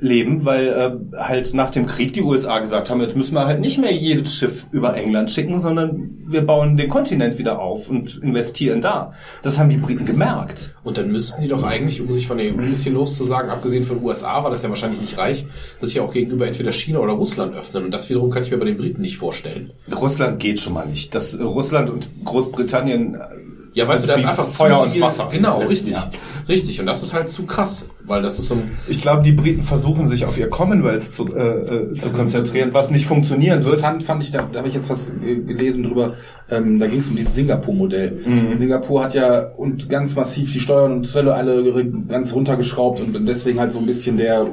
leben, 0.04 0.44
weil 0.44 0.68
äh, 0.68 1.18
halt 1.18 1.54
nach 1.54 1.70
dem 1.70 1.88
Krieg 1.88 2.14
die 2.14 2.22
USA 2.22 2.60
gesagt 2.60 2.90
haben, 2.90 3.02
jetzt 3.02 3.16
müssen 3.16 3.34
wir 3.34 3.46
halt 3.46 3.62
nicht 3.62 3.78
mehr 3.78 3.94
jedes 3.94 4.36
Schiff 4.36 4.66
über 4.72 4.96
England 4.96 5.32
schicken, 5.32 5.62
sondern 5.62 6.20
wir 6.28 6.46
bauen 6.46 6.76
den 6.76 6.90
Kontinent 6.90 7.38
wieder 7.38 7.60
auf 7.60 7.90
und 7.90 8.22
investieren 8.22 8.82
da. 8.82 9.14
Das 9.42 9.58
haben 9.58 9.70
die 9.70 9.78
Briten 9.78 10.06
gemerkt. 10.06 10.76
Und 10.84 10.98
dann 10.98 11.12
müssten 11.12 11.42
die 11.42 11.48
doch 11.48 11.64
eigentlich, 11.64 12.02
um 12.02 12.12
sich 12.12 12.28
von 12.28 12.38
der 12.38 12.48
EU 12.48 12.60
ein 12.60 12.70
bisschen 12.70 12.94
loszusagen, 12.94 13.50
abgesehen 13.50 13.86
von 13.86 14.04
USA, 14.04 14.44
weil 14.44 14.52
das 14.52 14.62
ja 14.62 14.70
wahrscheinlich 14.70 15.00
nicht 15.00 15.18
reicht, 15.18 15.48
dass 15.80 15.90
sich 15.90 16.02
auch 16.02 16.12
gegenüber 16.12 16.46
entweder 16.46 16.74
China 16.74 17.00
oder 17.00 17.14
Russland 17.14 17.56
öffnen. 17.56 17.86
Und 17.86 17.92
das 17.92 18.10
wiederum 18.10 18.30
kann 18.30 18.44
ich 18.44 18.52
mir 18.52 18.58
bei 18.58 18.66
den 18.66 18.78
Briten 18.78 19.02
nicht 19.02 19.18
vorstellen. 19.18 19.72
Russland 19.96 20.40
geht 20.40 20.60
schon 20.60 20.74
mal 20.74 20.86
nicht. 20.86 21.16
Das, 21.16 21.34
äh, 21.34 21.42
Russland 21.42 21.90
und 21.90 22.10
Großbritannien 22.26 23.16
äh, 23.16 23.20
Ja, 23.74 23.88
weißt 23.88 24.04
du, 24.04 24.08
da 24.08 24.16
ist 24.16 24.26
einfach 24.26 24.50
Feuer 24.50 24.80
zu 24.80 24.84
und 24.84 24.92
viel, 24.92 25.02
Wasser. 25.02 25.30
Genau, 25.32 25.60
richtig. 25.60 25.94
Jahr. 25.94 26.12
Richtig. 26.48 26.80
Und 26.80 26.86
das 26.86 27.04
ist 27.04 27.14
halt 27.14 27.30
zu 27.30 27.46
krass, 27.46 27.88
weil 28.06 28.22
das 28.22 28.40
ist 28.40 28.50
so 28.50 28.56
ein, 28.56 28.78
Ich 28.88 29.02
glaube, 29.02 29.24
die 29.24 29.32
Briten 29.32 29.64
versuchen 29.64 30.06
sich 30.06 30.26
auf 30.26 30.38
ihr 30.38 30.50
Commonwealth 30.50 31.04
zu, 31.04 31.28
äh, 31.36 31.42
äh, 31.42 31.94
zu 31.94 32.10
konzentrieren, 32.10 32.70
was 32.74 32.92
nicht 32.92 33.06
funktionieren 33.06 33.64
wird. 33.64 33.76
Interessant 33.76 34.04
fand 34.04 34.24
ich, 34.24 34.32
da, 34.32 34.48
da 34.52 34.60
habe 34.60 34.68
ich 34.68 34.76
jetzt 34.76 34.90
was 34.90 35.10
äh, 35.10 35.36
gelesen 35.36 35.84
drüber, 35.84 36.14
ähm, 36.52 36.80
da 36.80 36.88
ging 36.88 37.00
es 37.00 37.08
um 37.08 37.16
dieses 37.16 37.36
Singapur-Modell. 37.36 38.20
Singapur 38.58 39.04
hat 39.04 39.14
ja 39.14 39.48
und 39.56 39.90
ganz 39.90 40.16
massiv 40.16 40.52
die 40.52 40.60
Steuern 40.60 40.92
und 40.92 41.08
Zölle 41.08 41.34
alle 41.34 41.86
ganz 42.10 42.34
runtergeschraubt 42.34 43.00
und 43.00 43.26
deswegen 43.26 43.60
halt 43.60 43.72
so 43.72 43.80
ein 43.80 43.86
bisschen 43.86 44.18
der, 44.18 44.48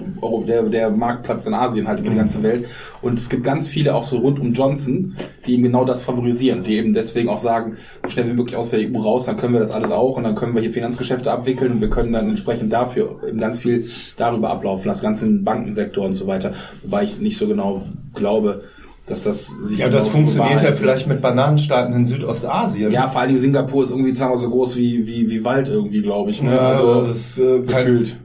der, 0.46 0.62
der 0.62 0.90
Marktplatz 0.90 1.46
in 1.46 1.54
Asien 1.54 1.88
halt 1.88 2.00
über 2.00 2.10
die 2.10 2.16
ganze 2.16 2.42
Welt. 2.42 2.66
Und 3.02 3.18
es 3.18 3.28
gibt 3.28 3.44
ganz 3.44 3.66
viele 3.66 3.94
auch 3.94 4.04
so 4.04 4.18
rund 4.18 4.38
um 4.38 4.52
Johnson, 4.52 5.16
die 5.46 5.54
eben 5.54 5.64
genau 5.64 5.84
das 5.84 6.02
favorisieren, 6.02 6.62
die 6.64 6.76
eben 6.76 6.94
deswegen 6.94 7.28
auch 7.28 7.40
sagen, 7.40 7.76
so 8.04 8.10
schnell 8.10 8.28
wie 8.28 8.34
möglich 8.34 8.56
aus 8.56 8.70
der 8.70 8.80
EU 8.80 8.98
raus, 8.98 9.26
dann 9.26 9.36
können 9.36 9.54
wir 9.54 9.60
das 9.60 9.72
alles 9.72 9.90
auch 9.90 10.16
und 10.16 10.24
dann 10.24 10.34
können 10.34 10.54
wir 10.54 10.62
hier 10.62 10.72
Finanzgeschäfte 10.72 11.32
abwickeln 11.32 11.79
und 11.80 11.88
wir 11.88 11.90
können 11.90 12.12
dann 12.12 12.28
entsprechend 12.28 12.72
dafür 12.72 13.20
eben 13.26 13.38
ganz 13.40 13.60
viel 13.60 13.88
darüber 14.16 14.50
ablaufen, 14.50 14.86
das 14.86 15.00
ganze 15.00 15.26
im 15.26 15.44
Bankensektor 15.44 16.04
und 16.04 16.14
so 16.14 16.26
weiter. 16.26 16.52
Wobei 16.82 17.04
ich 17.04 17.20
nicht 17.20 17.38
so 17.38 17.48
genau 17.48 17.82
glaube, 18.14 18.64
dass 19.06 19.22
das 19.24 19.46
sich 19.62 19.78
Ja, 19.78 19.88
das 19.88 20.04
genau 20.04 20.12
funktioniert 20.12 20.50
ja 20.50 20.56
bewahrheitet. 20.56 20.78
vielleicht 20.78 21.06
mit 21.06 21.22
Bananenstaaten 21.22 21.94
in 21.94 22.06
Südostasien. 22.06 22.92
Ja, 22.92 23.08
vor 23.08 23.22
allen 23.22 23.30
Dingen 23.30 23.40
Singapur 23.40 23.84
ist 23.84 23.90
irgendwie 23.90 24.12
wir, 24.12 24.38
so 24.38 24.50
groß 24.50 24.76
wie, 24.76 25.06
wie, 25.06 25.30
wie 25.30 25.44
Wald 25.44 25.68
irgendwie, 25.68 26.02
glaube 26.02 26.30
ich. 26.30 26.42
Ne? 26.42 26.54
Ja, 26.54 26.68
also, 26.68 27.00
das 27.00 27.10
ist 27.10 27.38
äh, 27.38 27.60
gefühlt. 27.60 28.20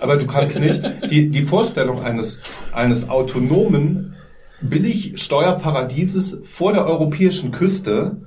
Aber 0.00 0.16
du 0.16 0.26
kannst 0.26 0.60
nicht 0.60 0.82
die 1.10 1.30
die 1.30 1.42
Vorstellung 1.42 2.02
eines 2.02 2.42
eines 2.72 3.08
autonomen 3.08 4.14
Billig-Steuerparadieses 4.60 6.42
vor 6.44 6.72
der 6.72 6.86
europäischen 6.86 7.50
Küste, 7.50 8.18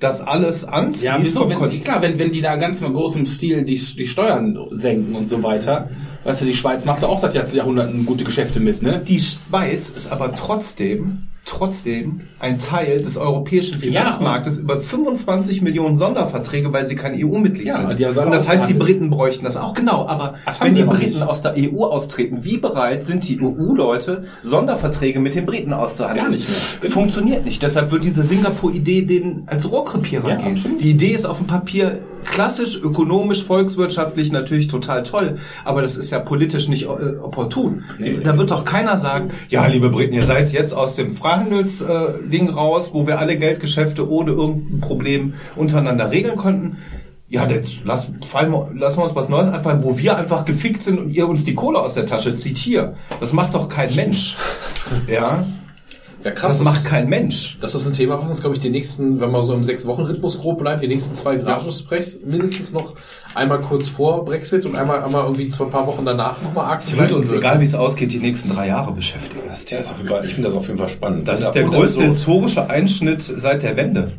das 0.00 0.22
alles 0.22 0.64
anzieht 0.64 1.04
Ja, 1.04 1.18
wieso? 1.20 1.48
Wenn, 1.48 1.70
klar, 1.82 2.02
wenn, 2.02 2.18
wenn 2.18 2.32
die 2.32 2.40
da 2.40 2.56
ganz 2.56 2.80
in 2.80 2.92
großem 2.92 3.26
Stil 3.26 3.64
die, 3.64 3.76
die 3.76 4.06
Steuern 4.06 4.58
senken 4.72 5.14
und 5.14 5.28
so 5.28 5.42
weiter. 5.42 5.90
Weißt 6.24 6.40
du, 6.40 6.46
die 6.46 6.54
Schweiz 6.54 6.84
macht 6.84 7.02
da 7.02 7.06
auch 7.06 7.20
seit 7.20 7.34
Jahrhunderten 7.54 8.04
gute 8.04 8.24
Geschäfte 8.24 8.60
mit, 8.60 8.82
ne? 8.82 9.02
Die 9.06 9.20
Schweiz 9.20 9.90
ist 9.90 10.10
aber 10.10 10.34
trotzdem 10.34 11.29
trotzdem 11.44 12.20
ein 12.38 12.58
Teil 12.58 13.02
des 13.02 13.16
europäischen 13.16 13.74
Ja, 13.74 13.80
Finanzmarktes 13.80 14.58
über 14.58 14.78
25 14.78 15.62
Millionen 15.62 15.96
Sonderverträge, 15.96 16.72
weil 16.72 16.86
sie 16.86 16.96
kein 16.96 17.14
EU-Mitglied 17.14 17.66
Ja, 17.66 17.76
sind. 17.88 18.16
Und 18.18 18.30
das 18.32 18.48
heißt, 18.48 18.68
die. 18.68 18.74
Briten 18.74 19.10
bräuchten 19.10 19.44
das 19.44 19.56
auch 19.56 19.74
genau. 19.74 20.06
Aber 20.06 20.34
wenn 20.60 20.74
die 20.74 20.84
Briten 20.84 21.10
nicht. 21.18 21.22
aus 21.22 21.42
der 21.42 21.54
EU 21.56 21.84
austreten, 21.84 22.44
wie 22.44 22.56
bereit 22.56 23.04
sind 23.06 23.28
die 23.28 23.40
EU-Leute, 23.42 24.24
Sonderverträge 24.42 25.18
mit 25.20 25.34
den 25.34 25.44
Briten 25.44 25.72
auszuhandeln? 25.72 26.26
Gar 26.26 26.30
nicht 26.34 26.48
mehr. 26.48 26.90
Funktioniert 26.90 27.44
nicht. 27.44 27.62
Deshalb 27.62 27.90
wird 27.90 28.04
diese 28.04 28.22
Singapur-Idee 28.22 29.02
denen 29.02 29.42
als 29.46 29.70
Rohrkrepierer 29.70 30.28
Ja, 30.30 30.36
gehen. 30.36 30.52
absolut. 30.56 30.80
Die 30.80 30.90
Idee 30.90 31.10
ist 31.12 31.26
auf 31.26 31.38
dem 31.38 31.46
Papier 31.46 31.98
klassisch, 32.24 32.80
ökonomisch, 32.80 33.44
volkswirtschaftlich 33.44 34.32
natürlich 34.32 34.68
total 34.68 35.02
toll, 35.02 35.38
aber 35.64 35.82
das 35.82 35.96
ist 35.96 36.10
ja 36.10 36.20
politisch 36.20 36.68
nicht 36.68 36.84
äh, 36.84 36.86
opportun. 36.86 37.84
Da 38.24 38.36
wird 38.36 38.50
doch 38.50 38.64
keiner 38.64 38.98
sagen, 38.98 39.30
ja, 39.48 39.66
liebe 39.66 39.90
Briten, 39.90 40.14
ihr 40.14 40.22
seid 40.22 40.52
jetzt 40.52 40.74
aus 40.74 40.94
dem 40.94 41.10
Freihandelsding 41.10 42.48
äh, 42.48 42.52
raus, 42.52 42.90
wo 42.92 43.06
wir 43.06 43.18
alle 43.18 43.36
Geldgeschäfte 43.36 44.08
ohne 44.08 44.32
irgendein 44.32 44.80
Problem 44.80 45.34
untereinander 45.56 46.10
regeln 46.10 46.36
konnten. 46.36 46.78
Ja, 47.28 47.46
jetzt 47.46 47.84
lass, 47.84 48.08
fallen 48.26 48.50
wir, 48.50 48.70
lassen 48.74 48.98
wir 48.98 49.04
uns 49.04 49.14
was 49.14 49.28
Neues 49.28 49.48
einfallen, 49.48 49.84
wo 49.84 49.96
wir 49.96 50.16
einfach 50.16 50.44
gefickt 50.44 50.82
sind 50.82 50.98
und 50.98 51.10
ihr 51.10 51.28
uns 51.28 51.44
die 51.44 51.54
Kohle 51.54 51.78
aus 51.78 51.94
der 51.94 52.04
Tasche 52.04 52.34
zieht 52.34 52.58
hier. 52.58 52.94
Das 53.20 53.32
macht 53.32 53.54
doch 53.54 53.68
kein 53.68 53.94
Mensch. 53.94 54.36
Ja, 55.06 55.44
ja 56.24 56.30
krass. 56.30 56.56
das 56.58 56.64
macht 56.64 56.78
ist- 56.80 56.86
kein 56.86 57.08
Mensch. 57.08 57.56
Das 57.60 57.74
ist 57.74 57.86
ein 57.86 57.92
Thema, 57.92 58.20
was 58.20 58.28
uns, 58.30 58.40
glaube 58.40 58.56
ich, 58.56 58.60
die 58.62 58.70
nächsten, 58.70 59.20
wenn 59.20 59.30
wir 59.30 59.42
so 59.42 59.54
im 59.54 59.62
Sechs-Wochen-Rhythmus 59.62 60.40
grob 60.40 60.58
bleiben, 60.58 60.80
die 60.80 60.88
nächsten 60.88 61.14
zwei 61.14 61.36
Garagen-Sprechs 61.36 62.20
mindestens 62.24 62.72
noch 62.72 62.94
einmal 63.34 63.60
kurz 63.60 63.88
vor 63.88 64.24
Brexit 64.24 64.66
und 64.66 64.76
einmal, 64.76 65.02
einmal 65.02 65.22
irgendwie 65.24 65.48
zwei 65.48 65.64
paar 65.66 65.86
Wochen 65.86 66.04
danach 66.04 66.40
nochmal 66.42 66.66
arg 66.66 66.80
Es 66.80 66.96
wird 66.96 67.12
uns, 67.12 67.30
egal 67.32 67.60
wie 67.60 67.64
es 67.64 67.74
ausgeht, 67.74 68.12
die 68.12 68.18
nächsten 68.18 68.50
drei 68.50 68.68
Jahre 68.68 68.92
beschäftigen. 68.92 69.42
Das 69.48 69.64
Thema. 69.64 69.76
Ja, 69.78 69.80
ist 69.86 69.90
auf 69.92 69.96
jeden 69.98 70.08
Fall, 70.08 70.24
ich 70.26 70.34
finde 70.34 70.48
das 70.48 70.56
auf 70.58 70.66
jeden 70.66 70.78
Fall 70.78 70.88
spannend. 70.88 71.28
Das 71.28 71.40
Und- 71.40 71.46
ist 71.46 71.52
der 71.52 71.64
größte 71.64 71.98
so- 71.98 72.02
historische 72.04 72.68
Einschnitt 72.70 73.22
seit 73.22 73.62
der 73.62 73.76
Wende. 73.76 74.10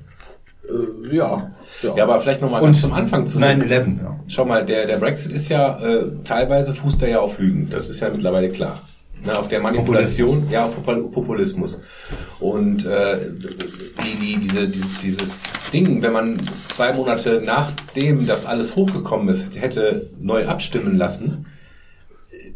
Äh, 0.64 1.16
ja. 1.16 1.52
ja. 1.84 1.96
Ja, 1.96 2.04
aber 2.04 2.20
vielleicht 2.20 2.42
nochmal 2.42 2.62
Und 2.62 2.68
ganz 2.70 2.82
zum 2.82 2.94
Anfang 2.94 3.26
zurück. 3.28 3.44
9-11, 3.46 3.98
ja. 4.04 4.16
Schau 4.28 4.46
mal, 4.46 4.64
der, 4.66 4.86
der 4.86 4.98
Brexit 4.98 5.32
ist 5.32 5.50
ja, 5.50 5.80
äh, 5.80 6.12
teilweise 6.24 6.74
fußt 6.74 7.02
er 7.04 7.10
ja 7.10 7.20
auf 7.20 7.38
Lügen. 7.40 7.70
Das 7.70 7.90
ist 7.90 8.00
ja 8.00 8.10
mittlerweile 8.10 8.50
klar. 8.50 8.80
Ne, 9.24 9.38
auf 9.38 9.48
der 9.48 9.60
Manipulation, 9.60 10.50
ja, 10.50 10.66
auf 10.66 10.76
Popul- 10.78 11.12
Populismus. 11.12 11.80
Und 12.40 12.86
äh, 12.86 13.20
die, 14.04 14.20
die, 14.20 14.40
diese, 14.40 14.68
die, 14.68 14.82
dieses 15.04 15.44
Ding, 15.72 16.02
wenn 16.02 16.12
man 16.12 16.40
zwei 16.68 16.92
Monate 16.94 17.40
nachdem 17.46 18.26
das 18.26 18.46
alles 18.48 18.76
hochgekommen 18.76 19.30
ist, 19.30 19.62
hätte 19.62 20.08
neu 20.20 20.48
abstimmen 20.48 20.98
lassen, 20.98 21.46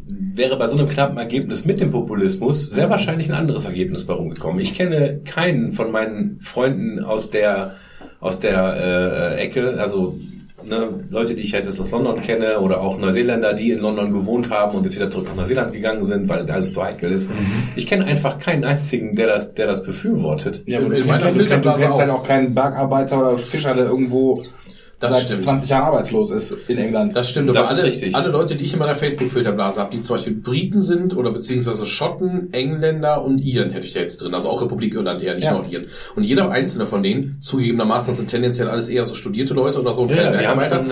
wäre 0.07 0.57
bei 0.57 0.65
so 0.65 0.75
einem 0.75 0.87
knappen 0.87 1.17
Ergebnis 1.17 1.65
mit 1.65 1.79
dem 1.79 1.91
Populismus 1.91 2.65
sehr 2.69 2.89
wahrscheinlich 2.89 3.29
ein 3.29 3.35
anderes 3.35 3.65
Ergebnis 3.65 4.05
bei 4.05 4.13
rumgekommen. 4.13 4.59
Ich 4.59 4.73
kenne 4.73 5.19
keinen 5.23 5.71
von 5.71 5.91
meinen 5.91 6.39
Freunden 6.41 7.03
aus 7.03 7.29
der 7.29 7.75
aus 8.19 8.39
der 8.39 9.35
äh, 9.37 9.41
Ecke, 9.41 9.79
also 9.79 10.17
ne, 10.65 11.05
Leute, 11.09 11.35
die 11.35 11.43
ich 11.43 11.51
jetzt 11.51 11.79
aus 11.79 11.91
London 11.91 12.21
kenne 12.21 12.59
oder 12.59 12.81
auch 12.81 12.97
Neuseeländer, 12.97 13.53
die 13.53 13.71
in 13.71 13.79
London 13.79 14.11
gewohnt 14.11 14.49
haben 14.49 14.77
und 14.77 14.83
jetzt 14.83 14.95
wieder 14.95 15.09
zurück 15.09 15.27
nach 15.27 15.35
Neuseeland 15.35 15.73
gegangen 15.73 16.03
sind, 16.03 16.27
weil 16.29 16.49
alles 16.49 16.73
zu 16.73 16.83
heikel 16.83 17.11
ist. 17.11 17.29
Ich 17.75 17.87
kenne 17.87 18.05
einfach 18.05 18.39
keinen 18.39 18.63
einzigen, 18.63 19.15
der 19.15 19.27
das, 19.27 19.53
der 19.53 19.67
das 19.67 19.83
befürwortet. 19.83 20.63
Ja, 20.65 20.79
aber 20.79 20.89
du 20.89 20.95
kennst, 20.95 21.07
du 21.07 21.11
kennst, 21.11 21.25
du 21.25 21.39
Filterblase 21.39 21.83
kennst 21.83 21.95
auch. 21.95 21.99
dann 21.99 22.09
auch 22.09 22.23
keinen 22.23 22.53
Bergarbeiter 22.53 23.19
oder 23.19 23.37
Fischer, 23.37 23.73
der 23.73 23.85
irgendwo 23.85 24.41
Das 24.99 25.11
seit 25.11 25.23
stimmt. 25.23 25.43
20 25.43 25.69
Jahren 25.69 25.83
arbeitslos 25.83 26.31
ist 26.31 26.57
in 26.67 26.77
England. 26.77 27.15
Das 27.15 27.29
stimmt, 27.29 27.49
aber 27.49 27.59
Das 27.59 27.69
alle, 27.69 27.83
richtig. 27.83 28.15
alle 28.15 28.29
Leute, 28.29 28.55
die 28.55 28.63
ich 28.65 28.73
in 28.73 28.79
meiner 28.79 28.95
Facebook-Filterblase 28.95 29.79
habe, 29.79 29.91
die 29.91 30.01
zum 30.01 30.15
Beispiel 30.15 30.33
Briten 30.33 30.79
sind 30.79 31.15
oder 31.17 31.31
beziehungsweise 31.31 31.85
Schotten, 31.85 32.49
Engländer 32.53 33.23
und 33.23 33.39
Iren 33.39 33.71
hätte 33.71 33.85
ich 33.85 33.93
da 33.93 33.99
jetzt 33.99 34.21
drin. 34.21 34.33
Also 34.33 34.49
auch 34.49 34.61
Republik 34.61 34.93
Irland 34.93 35.21
eher, 35.21 35.35
nicht 35.35 35.43
Ja. 35.43 35.53
Nordiren. 35.53 35.85
Und 36.15 36.23
jeder 36.23 36.49
einzelne 36.49 36.85
von 36.85 37.03
denen, 37.03 37.37
zugegebenermaßen, 37.41 38.11
das 38.11 38.17
sind 38.17 38.29
tendenziell 38.29 38.69
alles 38.69 38.87
eher 38.87 39.05
so 39.05 39.15
studierte 39.15 39.53
Leute 39.53 39.79
oder 39.81 39.93
so 39.93 40.07
Ja, 40.07 40.29
eine 40.31 40.47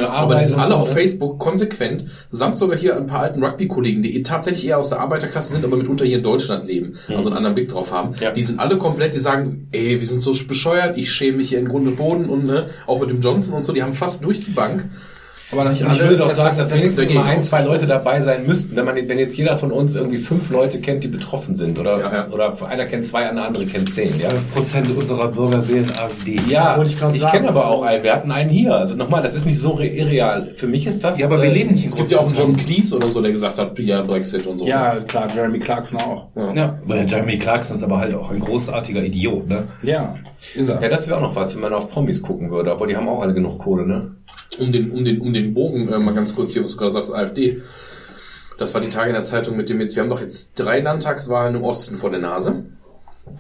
aber 0.09 0.35
die 0.35 0.43
sind 0.45 0.55
alle 0.55 0.67
so, 0.67 0.73
auf 0.75 0.89
ne? 0.89 0.93
Facebook 0.95 1.39
konsequent, 1.39 2.05
samt 2.29 2.57
sogar 2.57 2.77
hier 2.77 2.97
ein 2.97 3.07
paar 3.07 3.21
alten 3.21 3.43
Rugby-Kollegen, 3.43 4.01
die 4.01 4.21
tatsächlich 4.23 4.67
eher 4.67 4.79
aus 4.79 4.89
der 4.89 4.99
Arbeiterklasse 4.99 5.53
sind, 5.53 5.65
aber 5.65 5.77
mitunter 5.77 6.05
hier 6.05 6.17
in 6.17 6.23
Deutschland 6.23 6.65
leben, 6.65 6.93
also 7.09 7.29
einen 7.29 7.37
anderen 7.37 7.55
Blick 7.55 7.69
drauf 7.69 7.91
haben. 7.91 8.13
Ja. 8.19 8.31
Die 8.31 8.41
sind 8.41 8.59
alle 8.59 8.77
komplett, 8.77 9.13
die 9.13 9.19
sagen, 9.19 9.67
ey, 9.71 9.99
wir 9.99 10.07
sind 10.07 10.21
so 10.21 10.33
bescheuert, 10.47 10.97
ich 10.97 11.11
schäme 11.11 11.37
mich 11.37 11.49
hier 11.49 11.59
in 11.59 11.67
Grund 11.67 11.87
und 11.87 11.95
Boden 11.95 12.25
und 12.29 12.45
ne, 12.45 12.67
auch 12.87 12.99
mit 12.99 13.09
dem 13.09 13.21
Johnson 13.21 13.53
und 13.53 13.63
so, 13.63 13.71
die 13.71 13.81
haben 13.83 13.92
fast 13.93 14.23
durch 14.23 14.41
die 14.41 14.51
Bank 14.51 14.85
Aber 15.53 15.65
sich 15.69 15.81
ich 15.81 15.87
alle- 15.87 15.99
würde 16.01 16.17
doch 16.17 16.27
das- 16.27 16.35
sagen, 16.37 16.49
das- 16.49 16.57
dass 16.57 16.69
das 16.69 16.79
wenigstens 16.79 17.13
mal 17.13 17.23
ein, 17.25 17.43
zwei. 17.43 17.63
Leute 17.63 17.87
dabei 17.87 18.21
sein 18.21 18.45
müssten. 18.45 18.75
Wenn 18.75 18.85
man, 18.85 18.95
wenn 18.95 19.19
jetzt 19.19 19.37
jeder 19.37 19.55
von 19.57 19.71
uns 19.71 19.95
irgendwie 19.95 20.17
fünf 20.17 20.49
Leute 20.49 20.79
kennt, 20.81 21.03
die 21.03 21.07
betroffen 21.07 21.55
sind, 21.55 21.79
oder, 21.79 21.99
Ja, 21.99 22.13
ja. 22.13 22.27
oder 22.29 22.53
einer 22.67 22.85
kennt 22.85 23.05
zwei, 23.05 23.21
der 23.21 23.31
andere 23.45 23.65
kennt 23.65 23.91
zehn, 23.91 24.09
ja. 24.19 24.29
12% 24.53 24.95
unserer 24.97 25.29
Bürger 25.29 25.67
wählen 25.67 25.89
AfD. 26.01 26.39
Ja, 26.49 26.81
ich 26.83 26.97
ich 27.13 27.27
kenne 27.31 27.47
aber 27.47 27.67
auch 27.67 27.83
einen. 27.83 28.03
Wir 28.03 28.13
hatten 28.13 28.31
einen 28.31 28.49
hier. 28.49 28.73
Also 28.75 28.95
nochmal, 28.95 29.21
das 29.23 29.35
ist 29.35 29.45
nicht 29.45 29.59
so 29.59 29.71
re- 29.71 29.87
irreal. 29.87 30.51
Für 30.55 30.67
mich 30.67 30.85
ist 30.87 31.03
das. 31.03 31.19
Ja, 31.19 31.27
aber 31.27 31.41
wir 31.41 31.49
äh, 31.49 31.53
leben 31.53 31.71
nicht 31.71 31.83
in 31.83 31.89
Es 31.89 31.95
gibt 31.95 32.11
ja 32.11 32.19
auch 32.19 32.25
einen 32.27 32.35
John 32.35 32.57
Cleese 32.57 32.95
oder 32.95 33.09
so, 33.09 33.21
der 33.21 33.31
gesagt 33.31 33.57
hat, 33.59 33.77
ja, 33.79 34.01
Brexit 34.01 34.45
und 34.47 34.57
so. 34.57 34.65
ja, 34.65 34.95
klar, 35.07 35.27
Jeremy 35.33 35.59
Clarkson 35.59 35.99
auch. 36.01 36.27
Ja. 36.55 36.77
Weil 36.85 37.05
Jeremy 37.07 37.37
Clarkson 37.37 37.75
ist 37.77 37.83
aber 37.83 37.99
halt 37.99 38.13
auch 38.15 38.31
ein 38.31 38.39
großartiger 38.39 39.01
Idiot, 39.03 39.47
ne? 39.47 39.63
Ja, 39.81 40.13
ist 40.55 40.67
er. 40.69 40.81
Ja, 40.81 40.89
das 40.89 41.07
wäre 41.07 41.17
auch 41.17 41.21
noch 41.21 41.35
was, 41.35 41.53
wenn 41.55 41.61
man 41.61 41.73
auf 41.73 41.89
Promis 41.89 42.21
gucken 42.21 42.51
würde. 42.51 42.71
Aber 42.71 42.87
die 42.87 42.95
haben 42.95 43.07
auch 43.07 43.21
alle 43.21 43.33
genug 43.33 43.59
Kohle, 43.59 43.85
ne? 43.87 44.11
Um 44.59 44.71
den, 44.71 44.91
um 44.91 45.03
den, 45.03 45.19
um 45.21 45.33
den 45.33 45.53
Bogen, 45.53 45.91
äh, 45.91 45.99
mal 45.99 46.13
ganz 46.13 46.35
kurz 46.35 46.51
hier, 46.51 46.63
was 46.63 46.71
du 46.71 46.77
gerade 46.77 46.91
sagst, 46.91 47.13
AfD. 47.13 47.61
Das 48.57 48.73
war 48.73 48.81
die 48.81 48.89
Tage 48.89 49.09
in 49.09 49.15
der 49.15 49.23
Zeitung 49.23 49.57
mit 49.57 49.69
dem 49.69 49.79
jetzt, 49.79 49.95
wir 49.95 50.03
haben 50.03 50.09
doch 50.09 50.21
jetzt 50.21 50.53
drei 50.59 50.79
Landtagswahlen 50.79 51.55
im 51.55 51.63
Osten 51.63 51.95
vor 51.95 52.11
der 52.11 52.19
Nase. 52.19 52.65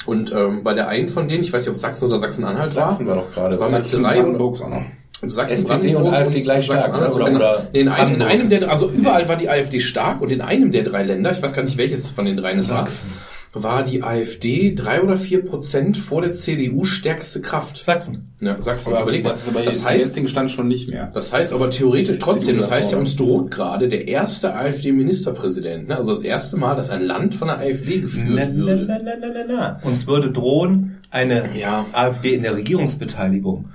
Und 0.05 0.31
ähm, 0.31 0.63
bei 0.63 0.73
der 0.73 0.87
einen 0.87 1.09
von 1.09 1.27
denen, 1.27 1.43
ich 1.43 1.53
weiß 1.53 1.61
nicht, 1.61 1.69
ob 1.69 1.75
Sachsen 1.75 2.05
oder 2.05 2.19
Sachsen-Anhalt 2.19 2.75
war, 2.75 2.89
Sachsen 2.89 3.07
war 3.07 3.15
doch 3.15 3.31
gerade. 3.33 3.59
war 3.59 3.69
mit 3.69 3.85
Sachsen, 3.85 4.03
drei 4.03 4.13
oder, 4.15 4.23
Brandenburg 4.23 4.61
auch 4.61 4.69
noch. 4.69 4.83
Sachsen, 5.25 5.55
SPD 5.55 5.95
und 5.95 6.03
Brandenburg 6.03 6.13
AfD 6.13 6.41
gleich 6.41 6.65
stark, 6.65 6.81
Sachsen-Anhalt, 6.81 7.15
oder? 7.15 7.25
genau. 7.25 7.37
Oder 7.37 7.67
Nee, 7.71 7.79
in, 7.81 7.89
einem, 7.89 8.15
in 8.15 8.21
einem 8.21 8.49
der, 8.49 8.69
also 8.69 8.89
überall 8.89 9.27
war 9.29 9.35
die 9.35 9.49
AfD 9.49 9.79
stark 9.79 10.21
und 10.21 10.31
in 10.31 10.41
einem 10.41 10.71
der 10.71 10.83
drei 10.83 11.03
Länder, 11.03 11.31
ich 11.31 11.41
weiß 11.41 11.53
gar 11.53 11.63
nicht 11.63 11.77
welches 11.77 12.09
von 12.09 12.25
den 12.25 12.37
dreien 12.37 12.59
es 12.59 12.69
war, 12.69 12.79
Sachsen. 12.79 13.07
War 13.55 13.83
die 13.83 14.01
AfD 14.01 14.73
drei 14.75 15.03
oder 15.03 15.15
vier 15.15 15.45
Prozent 15.45 15.95
vor 15.95 16.21
der 16.23 16.33
CDU 16.33 16.85
stärkste 16.85 17.39
Kraft. 17.39 17.83
Sachsen. 17.83 18.33
Ja, 18.41 18.59
Sachsen, 18.59 18.91
Aber 18.93 19.03
überleg 19.03 19.23
mal. 19.23 19.29
das 19.29 19.45
Das 19.45 19.63
jetzt 19.63 19.85
heißt, 19.85 20.05
jetzigen 20.07 20.27
Stand 20.27 20.49
schon 20.49 20.67
nicht 20.67 20.89
mehr. 20.89 21.11
Das 21.13 21.31
heißt 21.31 21.53
aber 21.53 21.69
theoretisch 21.69 22.17
trotzdem, 22.19 22.57
das 22.57 22.71
heißt 22.71 22.91
ja, 22.91 22.97
uns 22.97 23.15
droht 23.15 23.51
gerade 23.51 23.89
der 23.89 24.07
erste 24.07 24.55
AfD-Ministerpräsident. 24.55 25.87
Ne? 25.87 25.95
Also 25.97 26.11
das 26.11 26.23
erste 26.23 26.57
Mal, 26.57 26.75
dass 26.75 26.89
ein 26.89 27.03
Land 27.05 27.35
von 27.35 27.47
der 27.47 27.59
AfD 27.59 27.99
geführt 27.99 28.27
Na, 28.29 28.45
na, 28.47 28.55
würde. 28.55 28.85
na, 28.87 28.99
na, 29.03 29.11
na, 29.19 29.27
na, 29.47 29.79
na. 29.81 29.87
Uns 29.87 30.07
würde 30.07 30.31
drohen 30.31 30.97
eine 31.11 31.43
Ja. 31.55 31.85
AfD 31.93 32.33
in 32.33 32.41
der 32.43 32.55
Regierungsbeteiligung. 32.55 33.65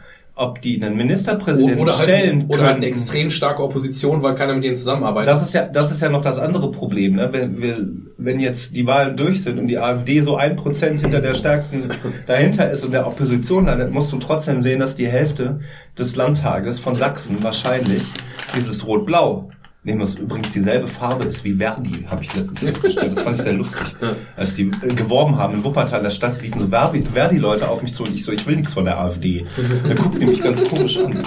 Ob 0.41 0.63
die 0.63 0.81
einen 0.81 0.97
Ministerpräsidenten 0.97 1.81
Oder 1.81 1.99
halt, 1.99 2.09
stellen 2.09 2.45
oder 2.47 2.63
halt 2.63 2.77
eine 2.77 2.87
extrem 2.87 3.29
starke 3.29 3.61
Opposition, 3.61 4.23
weil 4.23 4.37
keiner 4.37 4.55
mit 4.55 4.63
denen 4.63 4.77
zusammenarbeitet. 4.77 5.29
Das 5.29 5.43
ist 5.43 5.53
ja, 5.53 5.67
das 5.67 5.91
ist 5.91 6.01
ja 6.01 6.09
noch 6.09 6.23
das 6.23 6.39
andere 6.39 6.71
Problem, 6.71 7.17
ne? 7.17 7.29
Wenn, 7.33 7.61
wir, 7.61 7.77
wenn 8.19 8.39
jetzt 8.39 8.77
die 8.77 8.87
Wahlen 8.87 9.17
durch 9.17 9.43
sind 9.43 9.59
und 9.59 9.67
die 9.67 9.79
AfD 9.79 10.21
so 10.21 10.37
ein 10.37 10.55
Prozent 10.55 11.01
hinter 11.01 11.21
der 11.21 11.35
stärksten 11.35 11.89
dahinter 12.29 12.71
ist 12.71 12.85
und 12.85 12.93
der 12.93 13.09
Opposition 13.09 13.67
landet, 13.67 13.91
musst 13.91 14.13
du 14.13 14.19
trotzdem 14.19 14.63
sehen, 14.63 14.79
dass 14.79 14.95
die 14.95 15.09
Hälfte 15.09 15.59
des 15.99 16.15
Landtages 16.15 16.79
von 16.79 16.95
Sachsen 16.95 17.43
wahrscheinlich 17.43 18.05
dieses 18.55 18.87
Rot-Blau 18.87 19.51
was 20.01 20.15
übrigens 20.17 20.53
dieselbe 20.53 20.87
Farbe 20.87 21.25
ist 21.25 21.45
wie 21.45 21.55
Verdi, 21.55 22.05
habe 22.09 22.23
ich 22.25 22.35
letztens 22.35 22.59
festgestellt. 22.59 23.13
Das 23.17 23.23
fand 23.23 23.37
ich 23.37 23.43
sehr 23.43 23.53
lustig. 23.55 23.87
Als 24.37 24.55
die 24.55 24.71
äh, 24.83 24.95
geworben 24.95 25.37
haben 25.37 25.55
in 25.55 25.65
Wuppertal, 25.65 25.99
in 26.01 26.05
der 26.05 26.11
Stadt 26.11 26.43
liefen 26.43 26.59
so 26.59 26.67
Verdi- 26.67 27.05
Verdi-Leute 27.15 27.69
auf 27.69 27.83
mich 27.83 27.95
zu 27.95 28.03
und 28.03 28.13
ich 28.15 28.25
so, 28.25 28.33
ich 28.33 28.47
will 28.47 28.57
nichts 28.57 28.75
von 28.75 28.85
der 28.85 28.99
AfD. 28.99 29.47
Da 29.89 29.95
guckt 29.95 30.21
die 30.21 30.27
mich 30.27 30.43
ganz 30.43 30.63
komisch 30.69 30.99
an. 30.99 31.23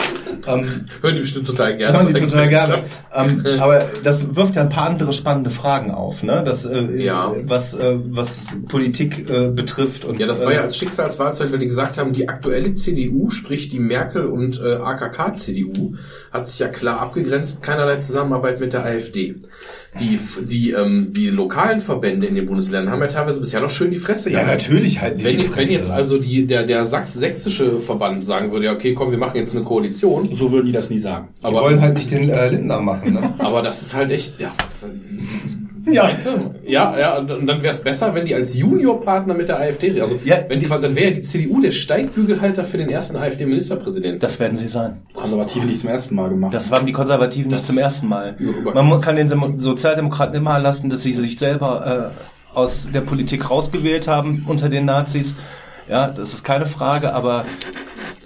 Ähm, 0.45 0.65
Hören 1.01 1.15
die 1.15 1.21
bestimmt 1.21 1.47
total 1.47 1.77
gerne. 1.77 1.97
Hören 1.97 2.13
die 2.13 2.19
total 2.21 2.49
gerne. 2.49 2.79
Ähm, 3.13 3.45
aber 3.59 3.83
das 4.03 4.35
wirft 4.35 4.55
ja 4.55 4.61
ein 4.63 4.69
paar 4.69 4.87
andere 4.89 5.13
spannende 5.13 5.49
Fragen 5.49 5.91
auf, 5.91 6.23
ne? 6.23 6.43
Das, 6.45 6.65
äh, 6.65 7.03
Ja. 7.03 7.31
was, 7.45 7.73
äh, 7.73 7.95
was 8.09 8.47
Politik 8.67 9.29
äh, 9.29 9.49
betrifft. 9.49 10.03
Und, 10.05 10.19
Ja, 10.19 10.27
das 10.27 10.43
war 10.43 10.51
ja 10.53 10.59
äh, 10.59 10.63
als 10.63 10.77
Schicksalswahlzeit, 10.77 11.51
weil 11.51 11.59
die 11.59 11.67
gesagt 11.67 11.97
haben, 11.97 12.11
die 12.13 12.27
aktuelle 12.27 12.73
CDU, 12.73 13.29
sprich 13.29 13.69
die 13.69 13.79
Merkel- 13.79 14.25
und 14.25 14.59
äh, 14.59 14.75
AKK-CDU, 14.75 15.93
hat 16.31 16.47
sich 16.47 16.59
ja 16.59 16.67
klar 16.67 16.99
abgegrenzt, 16.99 17.61
keinerlei 17.61 17.97
Zusammenarbeit 17.97 18.50
mit 18.59 18.73
der 18.73 18.83
AfD. 18.85 19.35
Die, 19.99 20.17
die, 20.41 20.71
ähm, 20.71 21.11
die 21.11 21.29
lokalen 21.29 21.81
Verbände 21.81 22.25
in 22.25 22.35
den 22.35 22.45
Bundesländern 22.45 22.93
haben 22.93 23.01
ja 23.01 23.07
teilweise 23.07 23.39
bisher 23.41 23.59
noch 23.59 23.69
schön 23.69 23.91
die 23.91 23.97
Fresse 23.97 24.29
Ja, 24.29 24.39
gehalten. 24.41 24.57
natürlich 24.63 25.01
halten 25.01 25.17
die 25.19 25.23
Wenn, 25.25 25.37
die 25.37 25.55
wenn 25.55 25.69
jetzt 25.69 25.89
also 25.91 26.17
die, 26.17 26.47
der, 26.47 26.63
der 26.63 26.85
sachs-sächsische 26.85 27.77
Verband 27.79 28.23
sagen 28.23 28.51
würde, 28.53 28.65
ja, 28.67 28.73
okay, 28.73 28.93
komm, 28.93 29.11
wir 29.11 29.17
machen 29.17 29.35
jetzt 29.37 29.53
eine 29.55 29.65
Koalition, 29.65 30.29
So 30.35 30.51
würden 30.51 30.67
die 30.67 30.71
das 30.71 30.89
nie 30.89 30.97
sagen. 30.99 31.27
die 31.41 31.45
aber, 31.45 31.61
wollen 31.61 31.81
halt 31.81 31.95
nicht 31.95 32.09
den 32.09 32.29
äh, 32.29 32.49
Lindner 32.49 32.79
machen, 32.79 33.13
ne? 33.15 33.33
aber 33.39 33.61
das 33.61 33.81
ist 33.81 33.93
halt 33.93 34.11
echt, 34.11 34.39
ja, 34.39 34.53
was, 34.65 34.85
Ja. 35.85 36.03
Meinst 36.03 36.25
du? 36.25 36.53
Ja, 36.65 36.97
ja, 36.99 37.17
und 37.17 37.27
dann 37.27 37.47
wäre 37.63 37.69
es 37.73 37.81
besser, 37.81 38.13
wenn 38.13 38.25
die 38.25 38.35
als 38.35 38.55
Juniorpartner 38.57 39.33
mit 39.33 39.49
der 39.49 39.59
AfD, 39.59 39.99
also 39.99 40.19
Ja, 40.25 40.37
wenn 40.47 40.59
die 40.59 40.65
quasi, 40.65 40.83
dann 40.83 40.95
wäre 40.95 41.11
die 41.11 41.21
CDU 41.21 41.61
der 41.61 41.71
Steigbügelhalter 41.71 42.63
für 42.63 42.77
den 42.77 42.89
ersten 42.89 43.17
AfD-Ministerpräsidenten. 43.17 44.19
Das 44.19 44.39
werden 44.39 44.55
sie 44.57 44.67
sein. 44.67 45.01
Konservative 45.13 45.65
nicht 45.65 45.81
zum 45.81 45.89
ersten 45.89 46.15
Mal 46.15 46.29
gemacht. 46.29 46.53
Das 46.53 46.69
haben 46.71 46.85
die 46.85 46.91
Konservativen 46.91 47.49
Das- 47.49 47.61
nicht 47.61 47.67
zum 47.67 47.77
ersten 47.77 48.07
Mal. 48.07 48.35
Man 48.73 49.01
kann 49.01 49.15
den 49.15 49.59
Sozialdemokraten 49.59 50.35
immer 50.35 50.59
lassen, 50.59 50.89
dass 50.89 51.01
sie 51.03 51.13
sich 51.13 51.37
selber 51.39 52.11
äh, 52.53 52.57
aus 52.57 52.87
der 52.93 53.01
Politik 53.01 53.49
rausgewählt 53.49 54.07
haben 54.07 54.45
unter 54.47 54.69
den 54.69 54.85
Nazis. 54.85 55.35
Ja, 55.89 56.07
das 56.07 56.33
ist 56.33 56.43
keine 56.43 56.65
Frage, 56.67 57.13
aber 57.13 57.45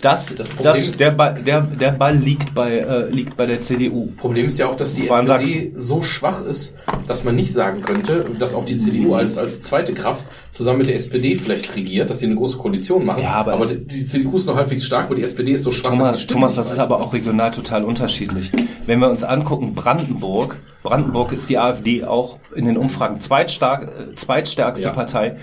das, 0.02 0.28
Das 0.28 0.36
das, 0.36 0.50
Problem 0.50 0.76
ist- 0.76 1.00
der, 1.00 1.12
Ball, 1.12 1.42
der, 1.44 1.62
der 1.62 1.92
Ball 1.92 2.16
liegt 2.16 2.54
bei, 2.54 2.78
äh, 2.78 3.10
liegt 3.10 3.36
bei 3.38 3.46
der 3.46 3.62
CDU. 3.64 4.12
Problem 4.18 4.48
ist 4.48 4.60
ja 4.60 4.68
auch, 4.68 4.76
dass 4.76 4.94
die 4.94 5.08
SPD 5.10 5.72
so 5.78 6.02
schwach 6.02 6.42
ist, 6.44 6.76
dass 7.08 7.24
man 7.24 7.36
nicht 7.36 7.52
sagen 7.54 7.82
könnte, 7.82 8.26
dass 8.38 8.54
auch 8.54 8.66
die 8.66 8.78
CDU 8.78 9.16
als, 9.16 9.38
als 9.38 9.62
zweite 9.62 9.94
Kraft 9.94 10.26
zusammen 10.52 10.80
mit 10.80 10.90
der 10.90 10.96
SPD 10.96 11.36
vielleicht 11.36 11.76
regiert, 11.76 12.10
dass 12.10 12.20
sie 12.20 12.28
eine 12.28 12.36
große 12.36 12.58
Koalition 12.58 13.06
machen. 13.06 13.24
Ja, 13.24 13.32
aber 13.34 13.60
es- 13.60 13.70
die, 13.70 13.86
die 13.88 14.06
CDU 14.06 14.38
ist 14.38 14.46
noch 14.46 14.56
halbwegs 14.56 14.86
stark, 14.86 15.06
aber 15.06 15.16
die 15.16 15.24
SPD 15.24 15.54
ist 15.54 15.64
so 15.64 15.72
schwach, 15.72 15.90
dass 15.92 15.98
Thomas, 16.00 16.22
Stimmen 16.22 16.40
Thomas, 16.42 16.56
das 16.56 16.72
ist 16.72 16.80
aber 16.80 17.00
auch 17.00 17.14
regional 17.14 17.52
total 17.52 17.84
unterschiedlich. 17.84 18.52
Wenn 18.86 19.00
wir 19.00 19.10
uns 19.10 19.24
angucken, 19.24 19.74
Brandenburg, 19.74 20.58
Brandenburg 20.84 21.32
ist 21.32 21.50
die 21.50 21.58
AfD 21.58 22.04
auch 22.04 22.38
in 22.56 22.66
den 22.66 22.78
Umfragen 22.78 23.22
zweitstark, 23.22 23.84
äh, 24.12 24.16
zweitstärkste 24.16 24.86
Ja. 24.86 24.94
Partei 24.94 25.38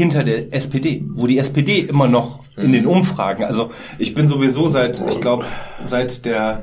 hinter 0.00 0.24
der 0.24 0.52
SPD, 0.54 1.04
wo 1.14 1.26
die 1.26 1.38
SPD 1.38 1.80
immer 1.80 2.08
noch 2.08 2.40
in 2.56 2.72
den 2.72 2.86
Umfragen, 2.86 3.44
also 3.44 3.70
ich 3.98 4.14
bin 4.14 4.26
sowieso 4.26 4.68
seit, 4.68 5.02
ich 5.08 5.20
glaube, 5.20 5.44
seit 5.84 6.24
der 6.24 6.62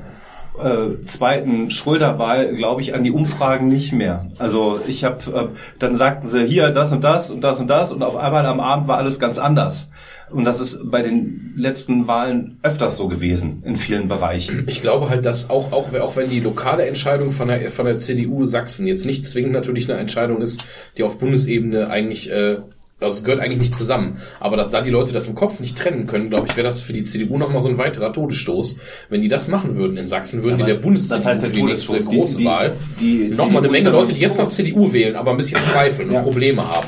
äh, 0.60 1.06
zweiten 1.06 1.70
Schröder-Wahl, 1.70 2.56
glaube 2.56 2.82
ich, 2.82 2.96
an 2.96 3.04
die 3.04 3.12
Umfragen 3.12 3.68
nicht 3.68 3.94
mehr. 3.94 4.26
Also 4.40 4.80
ich 4.88 5.04
habe, 5.04 5.32
äh, 5.32 5.58
dann 5.78 5.96
sagten 5.96 6.28
sie 6.28 6.46
hier 6.46 6.72
das 6.72 6.92
und 6.92 7.04
das 7.04 7.30
und 7.30 7.42
das 7.42 7.60
und 7.60 7.68
das 7.68 7.92
und 7.92 8.02
auf 8.02 8.16
einmal 8.16 8.46
am 8.46 8.60
Abend 8.60 8.88
war 8.88 8.98
alles 8.98 9.20
ganz 9.20 9.38
anders. 9.38 9.88
Und 10.30 10.44
das 10.44 10.60
ist 10.60 10.92
bei 10.92 11.02
den 11.04 11.54
letzten 11.56 12.08
Wahlen 12.08 12.58
öfters 12.62 12.98
so 12.98 13.08
gewesen 13.08 13.64
in 13.66 13.78
vielen 13.78 14.08
Bereichen. 14.10 14.66
Ich 14.68 14.82
glaube 14.82 15.10
halt, 15.10 15.26
dass 15.26 15.50
auch, 15.50 15.72
auch, 15.72 15.94
auch 15.94 16.16
wenn 16.18 16.30
die 16.30 16.42
lokale 16.42 16.86
Entscheidung 16.86 17.32
von 17.32 17.48
der, 17.48 17.70
von 17.70 17.86
der 17.86 17.98
CDU 17.98 18.46
Sachsen 18.46 18.88
jetzt 18.88 19.06
nicht 19.06 19.26
zwingend 19.26 19.54
natürlich 19.54 19.90
eine 19.90 20.00
Entscheidung 20.00 20.42
ist, 20.42 20.66
die 20.98 21.04
auf 21.04 21.18
Bundesebene 21.18 21.90
eigentlich 21.90 22.30
äh, 22.30 22.58
Also 23.00 23.18
es 23.20 23.24
gehört 23.24 23.42
eigentlich 23.42 23.60
nicht 23.60 23.76
zusammen. 23.76 24.18
Aber 24.40 24.58
dass, 24.58 24.72
da 24.72 24.82
die 24.82 24.90
Leute 24.90 25.14
das 25.14 25.28
im 25.28 25.36
Kopf 25.36 25.60
nicht 25.60 25.78
trennen 25.78 26.08
können, 26.08 26.30
glaube 26.30 26.48
ich, 26.50 26.58
wäre 26.58 26.66
das 26.66 26.82
für 26.82 26.94
die 26.94 27.04
CDU 27.04 27.38
nochmal 27.38 27.62
so 27.62 27.70
ein 27.70 27.78
weiterer 27.78 28.12
Todesstoß. 28.12 28.76
Wenn 29.10 29.22
die 29.22 29.28
das 29.28 29.48
machen 29.48 29.76
würden 29.76 29.98
in 29.98 30.08
Sachsen, 30.08 30.42
würden 30.42 30.58
die 30.58 30.64
der 30.64 30.76
bundes 30.76 31.08
das 31.08 31.24
heißt 31.26 31.42
der 31.44 31.50
für 31.50 31.56
die 31.56 31.64
nächste 31.64 31.98
die- 32.00 32.06
große 32.06 32.38
die- 32.38 32.46
Wahl 32.46 32.76
die 33.00 33.30
nochmal 33.30 33.60
eine 33.64 33.70
Menge 33.70 33.86
ja 33.86 33.92
Leute, 33.92 34.14
die 34.14 34.20
jetzt 34.20 34.40
noch 34.40 34.50
CDU 34.50 34.92
wählen, 34.94 35.16
aber 35.16 35.30
ein 35.32 35.38
bisschen 35.38 35.60
zweifeln 35.72 36.12
Ja. 36.12 36.18
und 36.20 36.24
Probleme 36.24 36.68
haben. 36.68 36.88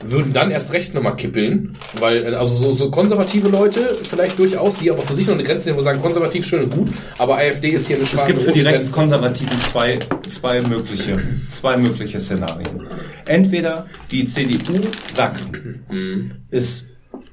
Würden 0.00 0.32
dann 0.32 0.50
erst 0.52 0.72
recht 0.72 0.94
nochmal 0.94 1.16
kippeln, 1.16 1.76
weil, 1.98 2.22
äh, 2.24 2.36
also 2.36 2.54
so, 2.54 2.72
so 2.72 2.90
konservative 2.90 3.48
Leute 3.48 3.96
vielleicht 4.04 4.38
durchaus, 4.38 4.78
die 4.78 4.90
aber 4.90 5.02
für 5.02 5.14
sich 5.14 5.26
noch 5.26 5.34
eine 5.34 5.42
Grenze 5.42 5.64
sehen, 5.64 5.76
wo 5.76 5.80
sagen, 5.80 6.00
konservativ 6.00 6.46
schön 6.46 6.64
und 6.64 6.70
gut, 6.70 6.88
aber 7.18 7.36
AfD 7.38 7.70
ist 7.70 7.88
hier 7.88 7.96
eine 7.96 8.04
Es 8.04 8.10
schwarze 8.10 8.32
gibt 8.32 8.42
für 8.44 8.52
die. 8.52 8.60
Rechtskonservativen 8.60 9.60
zwei, 9.60 9.98
zwei, 10.30 10.62
mögliche, 10.62 11.20
zwei 11.50 11.76
mögliche 11.76 12.20
Szenarien. 12.20 12.86
Entweder 13.26 13.86
die 14.10 14.26
CDU 14.26 14.80
Sachsen 15.12 15.84
Mhm. 15.90 16.30
ist 16.50 16.86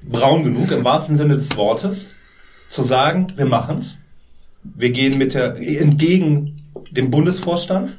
braun 0.04 0.44
genug, 0.44 0.72
im 0.72 0.84
wahrsten 0.84 1.18
Sinne 1.18 1.34
des 1.36 1.56
Wortes, 1.58 2.10
zu 2.70 2.82
sagen, 2.82 3.28
wir 3.36 3.46
machen's. 3.46 3.98
Wir 4.64 4.90
gehen 4.90 5.18
mit 5.20 5.36
der, 5.36 5.56
entgegen 5.58 6.56
dem 6.92 7.12
Bundesvorstand. 7.12 7.98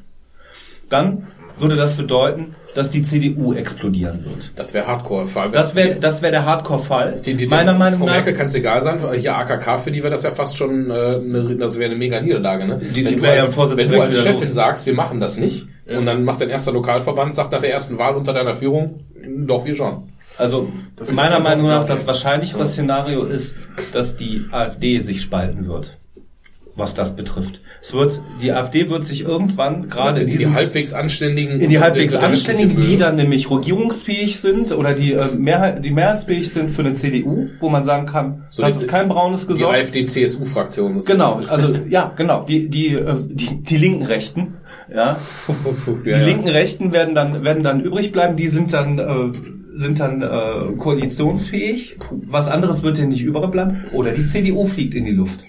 Dann 0.89 1.27
würde 1.57 1.75
das 1.75 1.95
bedeuten, 1.95 2.55
dass 2.75 2.89
die 2.91 3.03
CDU 3.03 3.53
explodieren 3.53 4.23
wird. 4.23 4.51
Das 4.55 4.73
wäre 4.73 4.85
Hardcore. 4.87 5.25
Vor 5.25 5.41
allem, 5.43 5.51
Das 5.51 5.73
wäre 5.75 5.95
das 5.95 6.21
wär 6.21 6.31
der 6.31 6.45
Hardcore-Fall. 6.45 7.21
Die, 7.25 7.35
die, 7.35 7.47
Meiner 7.47 7.73
Meinung 7.73 7.99
Frau 7.99 8.05
nach. 8.05 8.13
Merkel 8.15 8.33
kann 8.33 8.47
es 8.47 8.55
egal 8.55 8.81
sein, 8.81 8.99
hier 9.19 9.35
AKK, 9.35 9.77
für 9.79 9.91
die 9.91 10.03
wäre 10.03 10.11
das 10.11 10.23
ja 10.23 10.31
fast 10.31 10.57
schon, 10.57 10.89
äh, 10.91 10.93
eine, 11.15 11.55
das 11.57 11.77
wäre 11.79 11.89
eine 11.89 11.97
mega 11.99 12.21
Niederlage, 12.21 12.65
ne? 12.67 12.77
Die- 12.79 12.93
die 12.93 13.05
wenn 13.05 13.15
du 13.17 13.21
wäre 13.23 13.37
ja 13.37 13.43
als, 13.45 13.57
wenn 13.77 13.91
du 13.91 14.01
als 14.01 14.21
Chefin 14.21 14.39
los. 14.41 14.53
sagst, 14.53 14.85
wir 14.85 14.93
machen 14.93 15.19
das 15.19 15.37
nicht, 15.37 15.65
und 15.87 16.05
dann 16.05 16.23
macht 16.23 16.41
dein 16.41 16.49
erster 16.49 16.71
Lokalverband, 16.71 17.35
sagt 17.35 17.51
nach 17.51 17.59
der 17.61 17.71
ersten 17.71 17.97
Wahl 17.97 18.15
unter 18.15 18.33
deiner 18.33 18.53
Führung, 18.53 19.01
doch, 19.45 19.65
wir 19.65 19.75
schon. 19.75 20.09
Also 20.37 20.67
Das 20.95 21.11
meiner 21.11 21.39
Meinung 21.39 21.65
nach 21.67 21.85
das 21.85 22.05
wahrscheinlichere 22.05 22.67
Szenario 22.67 23.23
ist, 23.23 23.55
dass 23.91 24.17
die 24.17 24.45
AfD 24.51 24.99
sich 24.99 25.21
spalten 25.23 25.67
wird, 25.67 25.97
was 26.77 26.93
das 26.93 27.15
betrifft. 27.15 27.59
Es 27.81 27.93
wird, 27.93 28.21
die 28.41 28.51
AfD 28.51 28.89
wird 28.89 29.03
sich 29.03 29.23
irgendwann 29.23 29.89
gerade 29.89 30.21
in 30.21 30.27
in 30.29 30.37
die 30.37 30.47
halbwegs 30.47 30.93
anständigen, 30.93 31.59
in 31.59 31.69
die 31.69 31.79
halbwegs 31.79 32.15
Anständigen, 32.15 32.79
die 32.79 32.97
dann 32.97 33.15
nämlich 33.15 33.49
regierungsfähig 33.49 34.39
sind 34.39 34.71
oder 34.71 34.93
die, 34.93 35.13
äh, 35.13 35.25
Mehrheit, 35.35 35.83
die 35.83 35.91
mehrheitsfähig 35.91 36.49
sind 36.51 36.69
für 36.71 36.81
eine 36.83 36.93
CDU, 36.93 37.47
wo 37.59 37.69
man 37.69 37.83
sagen 37.83 38.05
kann, 38.05 38.43
So 38.49 38.61
das 38.61 38.77
die- 38.77 38.85
ist 38.85 38.87
kein 38.87 39.09
braunes 39.09 39.41
die 39.47 39.53
Gesetz. 39.53 39.67
AfD-CSU-Fraktion. 39.67 41.03
Genau, 41.05 41.41
also 41.49 41.73
ja, 41.89 42.13
genau, 42.15 42.43
die, 42.47 42.69
die, 42.69 42.93
äh, 42.93 43.15
die, 43.27 43.63
die 43.63 43.77
linken 43.77 44.03
Rechten, 44.05 44.55
ja, 44.93 45.17
die 46.05 46.09
ja, 46.09 46.17
ja. 46.19 46.25
linken 46.25 46.47
Rechten 46.47 46.91
werden 46.91 47.15
dann 47.15 47.43
werden 47.43 47.63
dann 47.63 47.81
übrig 47.81 48.11
bleiben. 48.11 48.35
Die 48.37 48.47
sind 48.47 48.73
dann 48.73 48.99
äh, 48.99 49.31
sind 49.75 49.99
dann 49.99 50.21
äh, 50.21 50.75
koalitionsfähig. 50.77 51.97
Was 52.11 52.47
anderes 52.47 52.83
wird 52.83 52.97
denen 52.97 53.09
nicht 53.09 53.21
übrig 53.23 53.51
bleiben. 53.51 53.85
Oder 53.93 54.11
die 54.11 54.27
CDU 54.27 54.65
fliegt 54.65 54.95
in 54.95 55.05
die 55.05 55.11
Luft. 55.11 55.41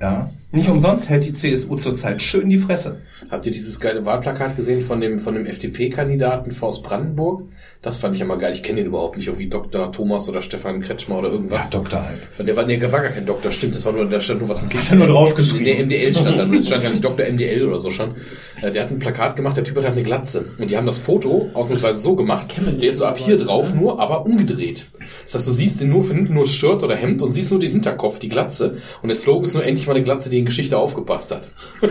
Ja. 0.00 0.30
Nicht 0.50 0.68
umsonst 0.70 1.10
hält 1.10 1.26
die 1.26 1.34
CSU 1.34 1.76
zurzeit 1.76 2.22
schön 2.22 2.48
die 2.48 2.56
Fresse. 2.56 3.02
Habt 3.30 3.44
ihr 3.44 3.52
dieses 3.52 3.80
geile 3.80 4.06
Wahlplakat 4.06 4.56
gesehen 4.56 4.80
von 4.80 4.98
dem, 4.98 5.18
von 5.18 5.34
dem 5.34 5.44
FDP-Kandidaten 5.44 6.56
aus 6.62 6.80
Brandenburg? 6.80 7.42
Das 7.82 7.98
fand 7.98 8.14
ich 8.14 8.20
ja 8.20 8.26
mal 8.26 8.38
geil. 8.38 8.54
Ich 8.54 8.62
kenne 8.62 8.78
den 8.78 8.86
überhaupt 8.86 9.18
nicht, 9.18 9.28
auch 9.28 9.36
wie 9.38 9.48
Dr. 9.48 9.92
Thomas 9.92 10.26
oder 10.26 10.40
Stefan 10.40 10.80
Kretschmer 10.80 11.18
oder 11.18 11.30
irgendwas. 11.30 11.68
Doktor 11.68 12.02
halt. 12.02 12.20
Und 12.38 12.46
Der 12.46 12.56
war, 12.56 12.64
nee, 12.64 12.78
der 12.78 12.90
war 12.90 13.02
gar 13.02 13.10
kein 13.10 13.26
Doktor, 13.26 13.52
stimmt, 13.52 13.74
das 13.74 13.84
war 13.84 13.92
nur, 13.92 14.06
da 14.06 14.20
stand 14.20 14.40
nur 14.40 14.48
was 14.48 14.62
mit 14.62 14.70
Kind. 14.70 14.90
er 14.90 14.96
nur 14.96 15.06
draufgeschrieben. 15.08 15.66
Der 15.66 15.84
MDL 15.84 16.14
stand 16.14 16.38
da, 16.38 16.44
nur, 16.46 16.60
es 16.60 16.66
stand 16.66 16.82
gar 16.82 16.90
nicht 16.90 17.04
Dr. 17.04 17.26
MDL 17.30 17.66
oder 17.68 17.78
so 17.78 17.90
schon. 17.90 18.14
Äh, 18.62 18.70
Der 18.72 18.84
hat 18.84 18.90
ein 18.90 18.98
Plakat 18.98 19.36
gemacht, 19.36 19.56
der 19.58 19.64
Typ 19.64 19.76
hat 19.76 19.84
eine 19.84 20.02
Glatze. 20.02 20.46
Und 20.58 20.70
die 20.70 20.76
haben 20.78 20.86
das 20.86 20.98
Foto 20.98 21.50
ausnahmsweise 21.52 22.00
so 22.00 22.16
gemacht, 22.16 22.54
der 22.80 22.88
ist 22.88 22.96
so 22.98 23.04
ab 23.04 23.18
hier 23.18 23.36
drauf, 23.36 23.74
nur, 23.74 24.00
aber 24.00 24.24
umgedreht. 24.24 24.86
Das 25.24 25.34
heißt, 25.34 25.46
du 25.46 25.52
siehst 25.52 25.80
den 25.82 25.90
nur 25.90 26.02
von 26.02 26.16
hinten 26.16 26.34
nur 26.34 26.44
das 26.44 26.54
Shirt 26.54 26.82
oder 26.82 26.96
Hemd 26.96 27.20
und 27.22 27.30
siehst 27.30 27.50
nur 27.50 27.60
den 27.60 27.70
Hinterkopf, 27.72 28.18
die 28.18 28.28
Glatze. 28.30 28.78
Und 29.02 29.08
der 29.08 29.16
Slogan 29.16 29.44
ist 29.44 29.54
nur 29.54 29.64
endlich 29.64 29.86
mal 29.86 29.94
eine 29.94 30.02
Glatze, 30.02 30.30
die 30.30 30.37
in 30.38 30.44
Geschichte 30.44 30.76
aufgepasst 30.78 31.30
hat. 31.34 31.50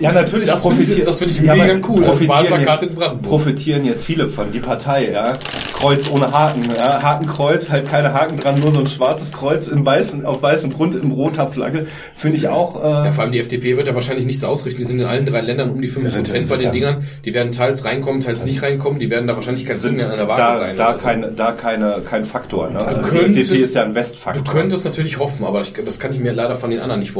Ja, 0.00 0.12
natürlich 0.12 0.48
Das 0.48 0.62
finde 0.66 0.82
ich- 0.82 1.02
das 1.02 1.18
finde 1.18 1.32
ich 1.34 1.40
mega 1.40 1.76
cool, 1.88 2.02
das 2.04 2.18
Profitieren 2.18 2.60
jetzt, 2.60 3.22
profitieren 3.22 3.84
jetzt 3.84 4.04
viele 4.04 4.28
von, 4.28 4.50
die 4.52 4.60
Partei, 4.60 5.10
ja. 5.12 5.34
Kreuz 5.72 6.10
ohne 6.10 6.32
Haken, 6.32 6.64
ja. 6.76 7.02
Hakenkreuz, 7.02 7.70
halt 7.70 7.88
keine 7.88 8.12
Haken 8.12 8.36
dran, 8.38 8.58
nur 8.60 8.72
so 8.72 8.80
ein 8.80 8.86
schwarzes 8.86 9.32
Kreuz 9.32 9.68
in 9.68 9.84
weißen, 9.84 10.24
auf 10.24 10.42
weißem 10.42 10.72
Grund 10.72 10.94
in 10.94 11.10
roter 11.10 11.46
Flagge. 11.48 11.86
Finde 12.14 12.36
ich 12.36 12.48
auch, 12.48 12.82
äh, 12.82 12.88
Ja, 13.06 13.12
vor 13.12 13.24
allem 13.24 13.32
die 13.32 13.38
FDP 13.40 13.76
wird 13.76 13.86
ja 13.86 13.94
wahrscheinlich 13.94 14.26
nichts 14.26 14.44
ausrichten. 14.44 14.80
Die 14.80 14.86
sind 14.86 15.00
in 15.00 15.06
allen 15.06 15.26
drei 15.26 15.40
Ländern 15.40 15.70
um 15.70 15.80
die 15.80 15.88
5% 15.88 16.34
Ja, 16.34 16.46
bei 16.48 16.56
den. 16.56 16.72
Dingern. 16.72 17.04
Die 17.24 17.34
werden 17.34 17.52
teils 17.52 17.84
reinkommen, 17.84 18.20
teils 18.20 18.44
nicht 18.44 18.62
reinkommen. 18.62 18.98
Die 18.98 19.10
werden 19.10 19.26
da 19.26 19.36
wahrscheinlich 19.36 19.64
kein 19.64 19.76
sind 19.76 19.98
Zünglein 19.98 20.18
an 20.18 20.26
der 20.26 20.36
da, 20.36 20.58
sein. 20.58 20.76
da, 20.76 20.88
oder 20.90 20.98
so. 20.98 21.04
keine, 21.04 21.32
da 21.32 21.52
keine, 21.52 22.02
kein 22.08 22.24
Faktor. 22.24 22.70
Ne? 22.70 22.78
Also 22.80 23.00
die 23.02 23.08
könntest- 23.16 23.50
FDP 23.50 23.62
ist 23.62 23.74
ja 23.74 23.82
ein 23.84 23.94
Westfaktor. 23.94 24.42
Du 24.44 24.50
könntest 24.50 24.84
natürlich 24.84 25.18
hoffen, 25.18 25.44
aber 25.44 25.60
ich, 25.62 25.72
das 25.72 25.98
kann 25.98 26.12
ich 26.12 26.18
mir 26.18 26.32
leider 26.32 26.56
von 26.56 26.70
den 26.70 26.80
anderen 26.80 27.00
nicht 27.00 27.12
vorstellen, 27.12 27.17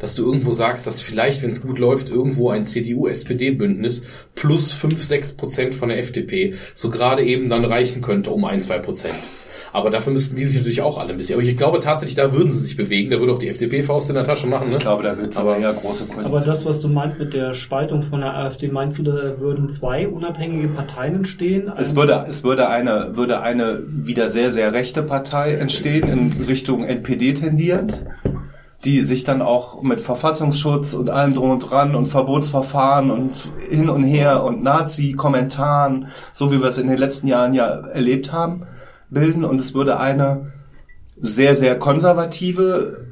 dass 0.00 0.14
du 0.14 0.24
irgendwo 0.24 0.52
sagst, 0.52 0.86
dass 0.86 1.02
vielleicht, 1.02 1.42
wenn 1.42 1.50
es 1.50 1.62
gut 1.62 1.78
läuft, 1.78 2.08
irgendwo 2.10 2.50
ein 2.50 2.64
CDU-SPD-Bündnis 2.64 4.04
plus 4.34 4.72
5, 4.72 5.02
6 5.02 5.32
Prozent 5.32 5.74
von 5.74 5.88
der 5.88 5.98
FDP 5.98 6.54
so 6.74 6.90
gerade 6.90 7.22
eben 7.22 7.48
dann 7.48 7.64
reichen 7.64 8.02
könnte 8.02 8.30
um 8.30 8.44
ein, 8.44 8.60
zwei 8.62 8.78
Prozent. 8.78 9.14
Aber 9.74 9.88
dafür 9.88 10.12
müssten 10.12 10.36
die 10.36 10.44
sich 10.44 10.58
natürlich 10.58 10.82
auch 10.82 10.98
alle 10.98 11.12
ein 11.12 11.16
bisschen. 11.16 11.36
Aber 11.38 11.42
ich 11.48 11.56
glaube 11.56 11.80
tatsächlich, 11.80 12.14
da 12.14 12.30
würden 12.34 12.52
sie 12.52 12.58
sich 12.58 12.76
bewegen. 12.76 13.10
Da 13.10 13.18
würde 13.20 13.32
auch 13.32 13.38
die 13.38 13.48
FDP 13.48 13.82
Faust 13.82 14.10
in 14.10 14.16
der 14.16 14.24
Tasche 14.24 14.46
machen. 14.46 14.68
Ne? 14.68 14.74
Ich 14.74 14.80
glaube, 14.80 15.02
da 15.02 15.16
wird 15.16 15.28
es 15.32 15.38
Aber- 15.38 15.54
aber 15.54 15.62
eher 15.62 15.72
große 15.72 16.04
Koalition. 16.04 16.26
Aber 16.36 16.44
das, 16.44 16.66
was 16.66 16.82
du 16.82 16.88
meinst 16.88 17.18
mit 17.18 17.32
der 17.32 17.54
Spaltung 17.54 18.02
von 18.02 18.20
der 18.20 18.34
AfD, 18.36 18.68
meinst 18.68 18.98
du, 18.98 19.02
da 19.02 19.40
würden 19.40 19.70
zwei 19.70 20.06
unabhängige 20.06 20.68
Parteien 20.68 21.14
entstehen? 21.14 21.72
Es 21.78 21.96
würde, 21.96 22.26
es 22.28 22.44
würde 22.44 22.68
eine, 22.68 23.12
würde 23.16 23.40
eine 23.40 23.78
wieder 23.88 24.28
sehr, 24.28 24.50
sehr 24.50 24.74
rechte 24.74 25.02
Partei 25.02 25.54
entstehen, 25.54 26.06
in 26.06 26.44
Richtung 26.46 26.84
NPD 26.84 27.32
tendierend, 27.32 28.04
die 28.84 29.02
sich 29.02 29.22
dann 29.24 29.42
auch 29.42 29.82
mit 29.82 30.00
Verfassungsschutz 30.00 30.94
und 30.94 31.08
allem 31.08 31.34
drum 31.34 31.50
und 31.50 31.60
dran 31.60 31.94
und 31.94 32.06
Verbotsverfahren 32.06 33.10
und 33.10 33.48
hin 33.68 33.88
und 33.88 34.02
her 34.02 34.42
und 34.42 34.62
Nazi-Kommentaren, 34.62 36.08
so 36.32 36.50
wie 36.50 36.60
wir 36.60 36.68
es 36.68 36.78
in 36.78 36.88
den 36.88 36.98
letzten 36.98 37.28
Jahren 37.28 37.54
ja 37.54 37.66
erlebt 37.66 38.32
haben, 38.32 38.66
bilden. 39.08 39.44
Und 39.44 39.60
es 39.60 39.74
würde 39.74 40.00
eine 40.00 40.52
sehr, 41.16 41.54
sehr 41.54 41.78
konservative, 41.78 43.06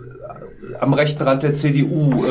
am 0.78 0.92
rechten 0.94 1.22
Rand 1.22 1.42
der 1.42 1.54
CDU 1.54 2.24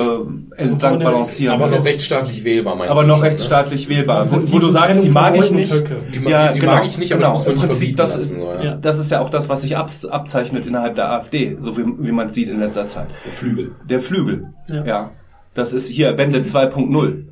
äh, 0.57 0.61
entlang 0.61 0.99
balancieren. 0.99 1.55
Aber 1.61 1.69
noch 1.69 1.83
rechtsstaatlich 1.83 2.43
wählbar, 2.43 2.75
meinst 2.75 2.91
aber 2.91 3.01
du 3.01 3.07
noch 3.07 3.15
schon, 3.15 3.23
ne? 3.23 3.29
rechtsstaatlich 3.29 3.89
wählbar. 3.89 4.25
Im 4.25 4.31
Wo, 4.31 4.53
wo 4.53 4.59
du 4.59 4.69
sagst, 4.69 5.03
die 5.03 5.09
mag 5.09 5.35
ich 5.35 5.51
nicht. 5.51 5.71
und 5.71 5.79
Höcke. 5.79 5.97
Die, 6.13 6.19
die, 6.19 6.59
die 6.59 6.65
mag 6.65 6.85
ich 6.85 6.97
nicht, 6.97 7.11
aber 7.11 7.21
genau. 7.21 7.33
muss 7.33 7.45
man 7.45 7.55
Im 7.55 7.61
nicht 7.61 7.69
Prinzip, 7.69 7.97
das 7.97 8.15
lassen. 8.15 8.39
ist, 8.39 8.45
so, 8.45 8.51
ja. 8.53 8.63
Ja. 8.63 8.75
das 8.75 8.99
ist 8.99 9.11
ja 9.11 9.21
auch 9.21 9.29
das, 9.29 9.49
was 9.49 9.61
sich 9.61 9.77
ab, 9.77 9.91
abzeichnet 10.09 10.65
innerhalb 10.65 10.95
der 10.95 11.11
AfD, 11.11 11.57
so 11.59 11.77
wie, 11.77 11.83
wie 11.99 12.11
man 12.11 12.27
es 12.27 12.35
sieht 12.35 12.49
in 12.49 12.59
letzter 12.59 12.87
Zeit. 12.87 13.07
Der 13.25 13.33
Flügel. 13.33 13.71
Der 13.89 13.99
Flügel. 13.99 14.47
Ja. 14.67 14.83
Ja. 14.83 15.11
Das 15.53 15.73
ist 15.73 15.89
hier 15.89 16.17
Wende 16.17 16.39
2.0. 16.39 17.23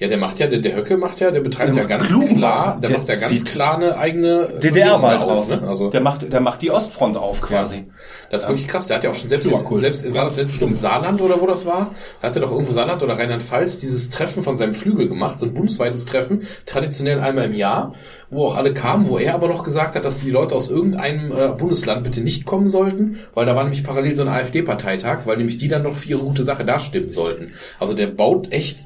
Ja, 0.00 0.08
der 0.08 0.16
macht 0.16 0.38
ja, 0.38 0.46
der, 0.46 0.60
der 0.60 0.74
Höcke 0.74 0.96
macht 0.96 1.20
ja, 1.20 1.30
der 1.30 1.40
betreibt 1.40 1.76
ja 1.76 1.82
Der 1.84 1.98
ganz 1.98 2.08
Klug, 2.08 2.30
klar, 2.34 2.78
der, 2.80 2.88
der 2.88 2.98
macht 2.98 3.08
ja 3.08 3.16
ganz 3.16 3.44
klar 3.44 3.76
eine 3.76 3.98
eigene 3.98 4.48
DDR-Wahl 4.62 5.18
auf, 5.18 5.50
ne? 5.50 5.62
Also, 5.68 5.90
der 5.90 6.00
macht, 6.00 6.32
der 6.32 6.40
macht 6.40 6.62
die 6.62 6.70
Ostfront 6.70 7.18
auf 7.18 7.42
quasi. 7.42 7.84
das 8.30 8.44
ist 8.44 8.48
wirklich 8.48 8.66
krass. 8.66 8.86
Der 8.86 8.96
hat 8.96 9.04
ja 9.04 9.10
auch 9.10 9.14
schon 9.14 9.28
selbst, 9.28 9.46
Ja, 9.46 9.58
jetzt, 9.58 9.70
cool. 9.70 9.78
selbst 9.78 10.14
war 10.14 10.24
das 10.24 10.38
letztes 10.38 10.62
im 10.62 10.72
Saarland 10.72 11.20
oder 11.20 11.38
wo 11.42 11.46
das 11.46 11.66
war, 11.66 11.90
da 12.22 12.28
hat 12.28 12.34
er 12.34 12.40
doch 12.40 12.50
irgendwo 12.50 12.72
Saarland 12.72 13.02
oder 13.02 13.18
Rheinland-Pfalz 13.18 13.76
dieses 13.78 14.08
Treffen 14.08 14.42
von 14.42 14.56
seinem 14.56 14.72
Flügel 14.72 15.06
gemacht, 15.06 15.38
so 15.38 15.44
ein 15.44 15.52
bundesweites 15.52 16.06
Treffen, 16.06 16.46
traditionell 16.64 17.20
einmal 17.20 17.44
im 17.44 17.54
Jahr, 17.54 17.92
wo 18.30 18.46
auch 18.46 18.56
alle 18.56 18.72
kamen, 18.72 19.06
wo 19.06 19.18
er 19.18 19.34
aber 19.34 19.48
noch 19.48 19.64
gesagt 19.64 19.96
hat, 19.96 20.06
dass 20.06 20.20
die 20.20 20.30
Leute 20.30 20.54
aus 20.54 20.70
irgendeinem 20.70 21.30
äh, 21.30 21.48
Bundesland 21.48 22.04
bitte 22.04 22.22
nicht 22.22 22.46
kommen 22.46 22.68
sollten, 22.68 23.18
weil 23.34 23.44
da 23.44 23.54
war 23.54 23.64
nämlich 23.64 23.84
parallel 23.84 24.16
so 24.16 24.22
ein 24.22 24.28
AfD-Parteitag, 24.28 25.26
weil 25.26 25.36
nämlich 25.36 25.58
die 25.58 25.68
dann 25.68 25.82
noch 25.82 25.96
für 25.96 26.08
ihre 26.08 26.20
gute 26.20 26.42
Sache 26.42 26.64
dastimmen 26.64 27.10
sollten. 27.10 27.52
Also 27.78 27.92
der 27.92 28.06
baut 28.06 28.50
echt 28.50 28.78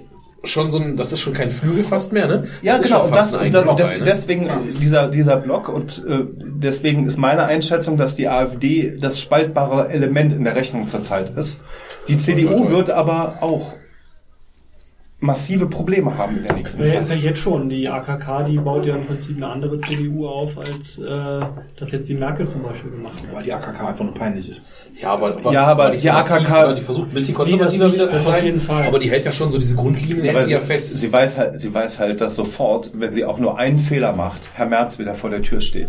schon 0.45 0.71
so 0.71 0.79
ein, 0.79 0.97
das 0.97 1.13
ist 1.13 1.21
schon 1.21 1.33
kein 1.33 1.51
Flügel 1.51 1.85
fast 1.85 2.13
mehr, 2.13 2.27
ne? 2.27 2.45
Ja, 2.63 2.79
das 2.79 2.87
genau. 2.87 3.05
Und, 3.05 3.15
das, 3.15 3.35
ein 3.35 3.47
und, 3.47 3.55
das, 3.55 3.65
des, 3.65 3.77
Block, 3.77 3.99
ne? 3.99 4.05
deswegen 4.05 4.51
dieser, 4.81 5.09
dieser 5.09 5.37
Block 5.37 5.69
und 5.69 6.05
äh, 6.09 6.25
deswegen 6.39 7.07
ist 7.07 7.19
meine 7.19 7.45
Einschätzung, 7.45 7.97
dass 7.97 8.17
die 8.17 8.29
AfD 8.29 8.97
das 9.01 9.21
spaltbare 9.21 9.89
Element 9.91 10.33
in 10.33 10.45
der 10.45 10.57
Rechnung 10.57 10.87
zurzeit 10.87 11.31
ist. 11.31 11.61
Die 12.09 12.19
CDU 12.19 12.69
wird 12.71 12.91
aber 12.91 13.39
auch 13.41 13.75
massive 15.25 15.67
Probleme 15.67 16.17
haben 16.17 16.37
in 16.37 16.43
der 16.45 16.53
nächsten 16.55 16.83
Ja, 16.85 16.99
ist 16.99 17.09
Zeit. 17.09 17.19
ja 17.19 17.31
jetzt 17.31 17.41
schon. 17.41 17.69
Die 17.69 17.89
AKK, 17.89 18.45
die 18.45 18.59
baut 18.59 18.87
ja 18.87 18.95
im 18.95 19.05
Prinzip 19.05 19.37
eine 19.37 19.49
andere 19.49 19.79
CDU 19.79 20.27
auf, 20.29 20.57
als 20.59 20.99
äh, 20.99 21.41
das 21.77 21.91
jetzt 21.91 22.09
die 22.09 22.15
Merkel 22.15 22.47
zum 22.47 22.63
Beispiel 22.63 22.91
gemacht 22.93 23.23
hat. 23.23 23.35
Weil 23.35 23.43
die 23.43 23.53
AKK 23.53 23.89
einfach 23.89 24.05
nur 24.05 24.15
peinlich 24.15 24.51
ist. 24.51 24.63
Ja, 25.01 25.11
aber, 25.13 25.37
aber, 25.37 25.53
Ja, 25.53 25.65
aber 25.67 25.91
die 25.91 26.07
massiv, 26.09 26.33
AKK 26.33 26.51
weil 26.53 26.75
die 26.77 26.83
versucht 26.83 27.09
ein 27.09 27.15
bisschen 27.15 27.35
konservativer 27.35 27.89
Nee, 27.89 27.95
wieder 27.95 28.11
zu 28.11 28.19
sein. 28.21 28.45
jeden 28.45 28.61
Fall. 28.61 28.87
Aber 28.87 28.99
die 28.99 29.11
hält 29.11 29.25
ja 29.25 29.33
schon 29.33 29.51
so 29.51 29.59
diese 29.59 29.75
Grundlinien, 29.77 30.25
hält 30.25 30.45
sie 30.45 30.53
ja 30.53 30.61
fest. 30.61 30.97
sie 30.97 31.13
weiß 31.13 31.39
halt, 31.39 31.59
sie 31.61 31.73
weiß 31.75 31.99
halt, 31.99 32.21
dass 32.21 32.37
sofort, 32.37 32.91
wenn 32.95 33.13
sie 33.13 33.25
auch 33.25 33.39
nur 33.39 33.59
einen 33.59 33.81
Fehler 33.81 34.15
macht, 34.15 34.41
Herr 34.55 34.67
Merz 34.67 34.99
wieder 34.99 35.15
vor 35.15 35.31
der 35.31 35.43
Tür 35.43 35.61
steht. 35.61 35.89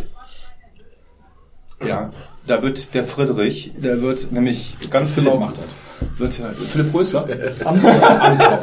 Ja, 1.86 2.10
da 2.48 2.62
wird 2.64 2.94
der 2.94 3.04
Friedrich, 3.04 3.74
der 3.78 4.02
wird 4.02 4.32
nämlich 4.32 4.76
ganz 4.90 5.14
genau 5.14 5.38
macht 5.38 5.58
das. 5.58 5.66
Wird 6.18 6.39
ja, 6.39 6.52
Philipp 6.72 6.93
Rösler? 6.93 7.28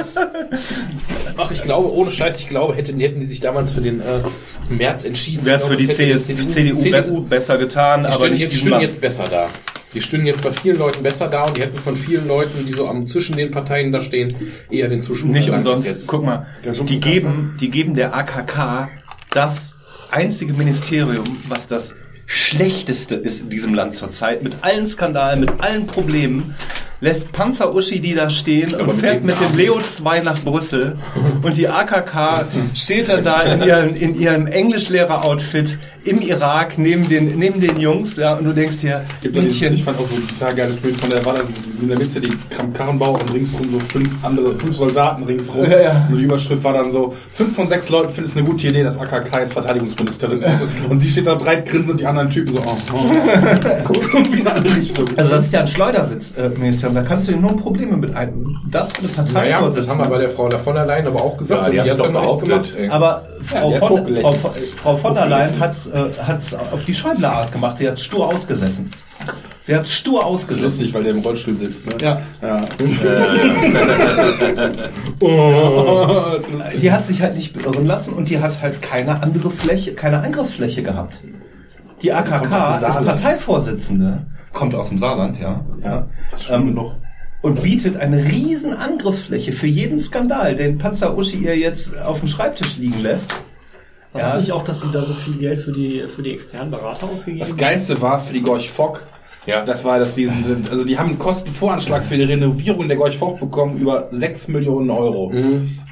Ach, 1.36 1.50
ich 1.50 1.62
glaube, 1.62 1.92
ohne 1.92 2.10
Scheiß, 2.10 2.40
ich 2.40 2.48
glaube, 2.48 2.74
hätten, 2.74 3.00
hätten 3.00 3.20
die 3.20 3.26
sich 3.26 3.40
damals 3.40 3.72
für 3.72 3.80
den, 3.80 4.00
äh, 4.00 4.20
März 4.68 5.04
entschieden. 5.04 5.44
Wäre 5.44 5.60
es 5.60 5.64
für 5.64 5.76
die 5.76 5.86
hätte 5.86 6.16
CSU, 6.18 6.34
die 6.34 6.76
CDU, 6.76 7.22
besser, 7.22 7.58
getan, 7.58 8.02
Die 8.02 8.06
aber 8.06 8.14
stünden 8.16 8.32
nicht 8.32 8.42
jetzt, 8.42 8.56
stünden 8.56 8.80
jetzt 8.80 9.00
besser 9.00 9.24
da. 9.28 9.48
Die 9.94 10.00
stünden 10.00 10.26
jetzt 10.26 10.42
bei 10.42 10.52
vielen 10.52 10.78
Leuten 10.78 11.02
besser 11.02 11.28
da 11.28 11.44
und 11.44 11.56
die 11.56 11.60
hätten 11.60 11.78
von 11.78 11.96
vielen 11.96 12.26
Leuten, 12.26 12.64
die 12.64 12.72
so 12.72 12.88
am 12.88 13.06
zwischen 13.06 13.36
den 13.36 13.50
Parteien 13.50 13.92
da 13.92 14.00
stehen, 14.00 14.34
eher 14.70 14.88
den 14.88 15.02
Zuspruch. 15.02 15.30
Nicht 15.30 15.50
umsonst. 15.50 15.86
jetzt. 15.86 16.06
Guck 16.06 16.24
mal, 16.24 16.46
die 16.64 17.00
geben, 17.00 17.56
die 17.60 17.70
geben 17.70 17.94
der 17.94 18.14
AKK 18.14 18.88
das 19.30 19.76
einzige 20.10 20.54
Ministerium, 20.54 21.24
was 21.48 21.68
das 21.68 21.94
schlechteste 22.24 23.16
ist 23.16 23.42
in 23.42 23.50
diesem 23.50 23.74
Land 23.74 23.94
zurzeit, 23.94 24.42
mit 24.42 24.56
allen 24.62 24.86
Skandalen, 24.86 25.40
mit 25.40 25.60
allen 25.60 25.86
Problemen, 25.86 26.54
lässt 27.02 27.32
Panzer-Uschi 27.32 28.00
die 28.00 28.14
da 28.14 28.30
stehen 28.30 28.74
und 28.74 28.92
fährt 29.00 29.24
mit 29.24 29.38
dem. 29.38 29.56
Leo 29.56 29.78
2 29.80 30.20
nach 30.20 30.42
Brüssel 30.42 30.96
und 31.42 31.56
die 31.56 31.68
AKK 31.68 32.46
steht 32.74 33.08
dann 33.08 33.24
da 33.24 33.42
in 33.42 33.62
ihrem, 33.62 33.94
in 33.94 34.18
ihrem 34.18 34.46
Englischlehrer-Outfit 34.46 35.78
im 36.04 36.20
Irak 36.20 36.78
neben 36.78 37.08
den, 37.08 37.38
neben 37.38 37.60
den 37.60 37.78
Jungs, 37.78 38.16
ja, 38.16 38.34
und 38.34 38.44
du 38.44 38.52
denkst 38.52 38.80
dir, 38.80 39.04
Mädchen, 39.32 39.74
Ich 39.74 39.84
fand 39.84 39.98
auch 39.98 40.08
so 40.08 40.16
ein 40.16 40.26
total 40.28 40.54
geiles 40.54 40.76
Bild 40.76 40.96
von 40.96 41.10
der 41.10 41.24
war 41.24 41.34
da 41.34 41.40
in 41.80 41.88
der 41.88 41.98
Mitte 41.98 42.20
die 42.20 42.30
Kram- 42.50 42.72
Karrenbau 42.72 43.12
und 43.12 43.32
ringsrum 43.32 43.70
so 43.70 43.78
fünf 43.78 44.10
andere, 44.24 44.54
fünf 44.58 44.76
Soldaten 44.76 45.24
ringsrum. 45.24 45.64
Ja, 45.64 45.80
ja. 45.80 46.08
Und 46.10 46.18
die 46.18 46.24
Überschrift 46.24 46.64
war 46.64 46.72
dann 46.72 46.90
so, 46.92 47.14
fünf 47.32 47.54
von 47.54 47.68
sechs 47.68 47.88
Leuten 47.88 48.12
finden 48.12 48.30
es 48.30 48.36
eine 48.36 48.46
gute 48.46 48.68
Idee, 48.68 48.82
dass 48.82 48.98
AKK 48.98 49.40
jetzt 49.40 49.52
Verteidigungsministerin 49.52 50.42
ist. 50.42 50.54
Und 50.90 51.00
sie 51.00 51.08
steht 51.10 51.26
da 51.26 51.34
breit 51.34 51.66
grinsend 51.66 51.92
und 51.92 52.00
die 52.00 52.06
anderen 52.06 52.30
Typen 52.30 52.54
so, 52.54 52.60
oh, 52.60 52.76
oh. 52.92 52.96
gucken 53.84 54.08
irgendwie 54.12 54.40
in 54.40 54.46
eine 54.46 54.56
andere 54.56 54.76
Richtung. 54.76 55.06
Also 55.16 55.30
das 55.30 55.46
ist 55.46 55.52
ja 55.52 55.60
ein 55.60 55.66
Schleudersitzministerium, 55.66 56.94
da 56.94 57.02
kannst 57.02 57.28
du 57.28 57.36
nur 57.36 57.56
Probleme 57.56 57.96
mit 57.96 58.14
einem. 58.14 58.56
Das 58.70 58.90
für 58.92 58.98
eine 58.98 59.08
Partei 59.08 59.32
Naja, 59.32 59.60
das 59.60 59.88
haben 59.88 59.98
wir 59.98 60.08
bei 60.08 60.18
der 60.18 60.28
Frau 60.28 60.50
von 60.50 60.74
der 60.74 60.86
Leyen 60.86 61.06
aber 61.06 61.22
auch 61.22 61.36
gesagt. 61.36 61.62
Ja, 61.62 61.70
die 61.70 61.80
hat's 61.80 61.90
hat's 61.90 61.98
doch 61.98 62.04
dann 62.04 62.14
behauptet. 62.14 62.48
gemacht, 62.48 62.74
ey. 62.78 62.88
Aber 62.88 63.26
Frau, 63.42 63.72
hat 63.74 63.84
von. 63.86 64.14
Frau, 64.14 64.34
Frau 64.76 64.96
von 64.96 65.14
der 65.14 65.26
Leyen 65.26 65.58
hat's, 65.60 65.86
äh, 65.86 66.10
hat's 66.22 66.54
auf 66.54 66.84
die 66.84 66.94
Schäuble-Art 66.94 67.52
gemacht. 67.52 67.78
Sie 67.78 67.88
hat 67.88 67.98
stur 67.98 68.28
ausgesessen. 68.28 68.90
Sie 69.62 69.74
hat 69.76 69.86
stur 69.86 70.20
Das 70.20 70.22
ist 70.22 70.26
ausgesessen. 70.34 70.64
lustig, 70.64 70.94
weil 70.94 71.04
der 71.04 71.12
im 71.14 71.20
Rollstuhl 71.20 71.54
sitzt. 71.56 71.86
Ne? 71.86 71.94
Ja. 72.00 72.20
ja. 72.42 72.60
Die 76.80 76.92
hat 76.92 77.06
sich 77.06 77.22
halt 77.22 77.34
nicht 77.36 77.52
beirren 77.52 77.86
lassen 77.86 78.12
und 78.12 78.28
die 78.30 78.40
hat 78.40 78.60
halt 78.60 78.82
keine 78.82 79.22
andere 79.22 79.50
Fläche, 79.50 79.94
keine 79.94 80.20
Angriffsfläche 80.20 80.82
gehabt. 80.82 81.20
Die 82.02 82.12
AKK 82.12 82.86
ist. 82.88 83.04
Parteivorsitzende. 83.04 84.26
Kommt 84.52 84.74
aus 84.74 84.88
dem 84.88 84.98
Saarland, 84.98 85.38
ja. 85.40 85.60
ja, 85.82 86.06
das 86.30 86.40
ist 86.40 86.46
schon 86.46 86.60
Ähm, 86.62 86.66
genug. 86.68 86.92
Und 87.42 87.62
bietet 87.62 87.96
eine 87.96 88.24
riesen 88.28 88.72
Angriffsfläche 88.72 89.52
für 89.52 89.66
jeden 89.66 89.98
Skandal, 90.00 90.54
den 90.54 90.78
Panzer 90.78 91.16
Uschi 91.16 91.36
ihr 91.36 91.58
jetzt 91.58 91.96
auf 91.98 92.20
dem 92.20 92.28
Schreibtisch 92.28 92.78
liegen 92.78 93.00
lässt. 93.00 93.30
War 94.12 94.22
das 94.22 94.36
nicht 94.36 94.52
auch, 94.52 94.62
dass 94.62 94.82
sie 94.82 94.90
da 94.90 95.02
so 95.02 95.14
viel 95.14 95.36
Geld 95.38 95.58
für 95.58 95.72
die, 95.72 96.06
für 96.06 96.22
die 96.22 96.32
externen 96.32 96.70
Berater 96.70 97.08
ausgegeben 97.08 97.40
Das 97.40 97.50
haben? 97.50 97.58
Geilste 97.58 98.00
war 98.00 98.20
für 98.20 98.32
die 98.32 98.42
Gorch 98.42 98.70
Fock. 98.70 99.06
Ja. 99.46 99.64
Das 99.64 99.84
war 99.84 99.98
das 99.98 100.16
Riesen. 100.16 100.66
Also 100.70 100.84
die 100.84 100.96
haben 100.98 101.08
einen 101.10 101.18
Kostenvoranschlag 101.18 102.04
für 102.04 102.16
die 102.16 102.22
Renovierung 102.22 102.86
der 102.86 102.96
Gorch 102.96 103.18
Fock 103.18 103.40
bekommen 103.40 103.76
über 103.78 104.08
6 104.12 104.48
Millionen 104.48 104.88
Euro. 104.90 105.24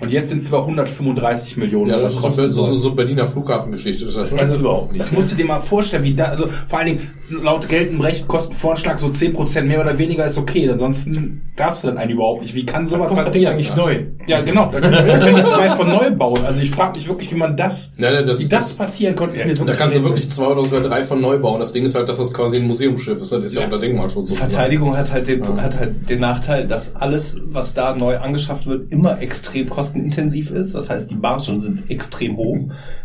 Und 0.00 0.08
jetzt 0.10 0.28
sind 0.28 0.42
es 0.42 0.50
bei 0.50 0.58
135 0.58 1.56
Millionen. 1.56 1.88
Ja, 1.90 1.96
Euro 1.96 2.04
das 2.04 2.14
ist 2.38 2.52
so, 2.54 2.66
so, 2.66 2.74
so 2.76 2.94
Berliner 2.94 3.24
Flughafengeschichte. 3.26 4.06
Das 4.06 4.16
heißt, 4.16 4.38
kannst 4.38 4.58
du 4.60 4.64
überhaupt 4.64 4.92
nicht. 4.92 5.04
Das 5.04 5.12
musst 5.12 5.32
du 5.32 5.36
dir 5.36 5.44
mal 5.46 5.58
vorstellen, 5.60 6.04
wie 6.04 6.14
da, 6.14 6.26
also 6.26 6.46
vor 6.68 6.78
allen 6.78 6.86
Dingen 6.88 7.10
laut 7.42 7.68
geltendem 7.68 8.00
Recht 8.02 8.28
Kostenvoranschlag 8.28 8.98
so 9.00 9.08
10% 9.08 9.62
mehr 9.62 9.80
oder 9.80 9.98
weniger 9.98 10.26
ist 10.26 10.38
okay. 10.38 10.68
Ansonsten 10.70 11.42
darfst 11.56 11.82
du 11.82 11.88
dann 11.88 11.98
einen 11.98 12.12
überhaupt 12.12 12.42
nicht. 12.42 12.54
Wie 12.54 12.64
kann 12.64 12.88
sowas 12.88 13.08
das 13.10 13.18
Ding 13.18 13.24
passieren? 13.24 13.52
eigentlich 13.54 13.74
neu? 13.74 14.02
Ja, 14.28 14.40
genau. 14.42 14.70
Da 14.72 14.80
können 14.80 15.36
die 15.36 15.44
zwei 15.44 15.70
von 15.70 15.88
neu 15.88 16.10
bauen. 16.12 16.44
Also 16.44 16.60
ich 16.60 16.70
frage 16.70 16.98
mich 16.98 17.08
wirklich, 17.08 17.32
wie 17.32 17.36
man 17.36 17.56
das, 17.56 17.92
Nein, 17.96 18.12
nein, 18.14 18.26
das- 18.26 18.40
wie 18.40 18.48
das, 18.48 18.68
das- 18.68 18.72
passieren 18.74 19.16
konnte. 19.16 19.44
mir 19.44 19.54
Da 19.54 19.72
kannst 19.72 19.96
du 19.96 20.04
wirklich 20.04 20.30
zwei 20.30 20.46
oder 20.46 20.62
sogar 20.62 20.80
drei 20.82 21.02
von 21.02 21.20
neu 21.20 21.38
bauen. 21.38 21.58
Das 21.60 21.72
Ding 21.72 21.84
ist 21.84 21.94
halt, 21.96 22.08
dass 22.08 22.18
das 22.18 22.32
quasi 22.32 22.56
ein 22.58 22.66
Museumsschiff 22.66 23.20
ist. 23.20 23.39
Das 23.42 23.52
ist 23.52 23.58
ja, 23.58 23.64
unter 23.64 23.78
Denkmalschutz 23.78 24.28
sozusagen. 24.28 24.50
Verteidigung 24.50 24.96
hat 24.96 25.12
halt, 25.12 25.28
den, 25.28 25.62
hat 25.62 25.78
halt 25.78 26.08
den 26.08 26.20
Nachteil, 26.20 26.66
dass 26.66 26.96
alles, 26.96 27.36
was 27.40 27.74
da 27.74 27.94
neu 27.94 28.18
angeschafft 28.18 28.66
wird, 28.66 28.92
immer 28.92 29.20
extrem 29.20 29.68
kostenintensiv 29.68 30.50
ist. 30.50 30.74
Das 30.74 30.90
heißt, 30.90 31.10
die 31.10 31.16
Margen 31.16 31.58
sind 31.58 31.90
extrem 31.90 32.36
hoch. 32.36 32.58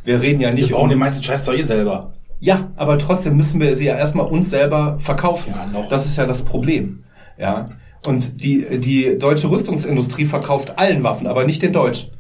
Wir 0.04 0.22
reden 0.22 0.42
ja 0.42 0.52
nicht 0.52 0.72
bauen 0.72 0.90
den 0.90 0.96
um... 0.96 1.00
meisten 1.00 1.24
Scheiß 1.24 1.46
doch 1.46 1.54
eh 1.54 1.64
selber. 1.64 2.14
Ja, 2.40 2.72
aber 2.76 2.98
trotzdem 2.98 3.38
müssen 3.38 3.60
wir 3.60 3.76
sie 3.76 3.86
ja 3.86 3.96
erstmal 3.96 4.28
uns 4.28 4.50
selber 4.50 4.98
verkaufen. 5.00 5.54
Ja, 5.56 5.66
noch. 5.68 5.90
Das 5.90 6.06
ist 6.06 6.18
ja 6.18 6.26
das 6.26 6.44
Problem. 6.44 7.04
Ja. 7.38 7.68
Und 8.06 8.44
die, 8.44 8.80
die 8.80 9.18
deutsche 9.18 9.50
Rüstungsindustrie 9.50 10.26
verkauft 10.26 10.78
allen 10.78 11.04
Waffen, 11.04 11.28
aber 11.28 11.46
nicht 11.46 11.62
den 11.62 11.74
Deutschen. 11.74 12.12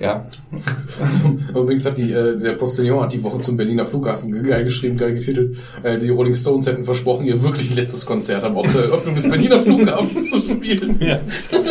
Ja. 0.00 0.24
Also, 1.00 1.20
übrigens 1.50 1.84
hat 1.84 1.98
die, 1.98 2.10
äh, 2.12 2.38
der 2.38 2.52
Postillon 2.54 3.02
hat 3.02 3.12
die 3.12 3.22
Woche 3.22 3.40
zum 3.40 3.56
Berliner 3.58 3.84
Flughafen 3.84 4.32
ge- 4.32 4.42
geil 4.42 4.64
geschrieben, 4.64 4.96
geil 4.96 5.12
getitelt. 5.12 5.56
Äh, 5.82 5.98
die 5.98 6.08
Rolling 6.08 6.34
Stones 6.34 6.66
hätten 6.66 6.84
versprochen, 6.84 7.26
ihr 7.26 7.42
wirklich 7.42 7.74
letztes 7.74 8.06
Konzert 8.06 8.42
am 8.42 8.56
Ort 8.56 8.72
der 8.74 8.84
Eröffnung 8.84 9.14
des 9.14 9.28
Berliner 9.28 9.60
Flughafens 9.60 10.30
zu 10.30 10.40
spielen. 10.40 10.96
Ja, 11.00 11.20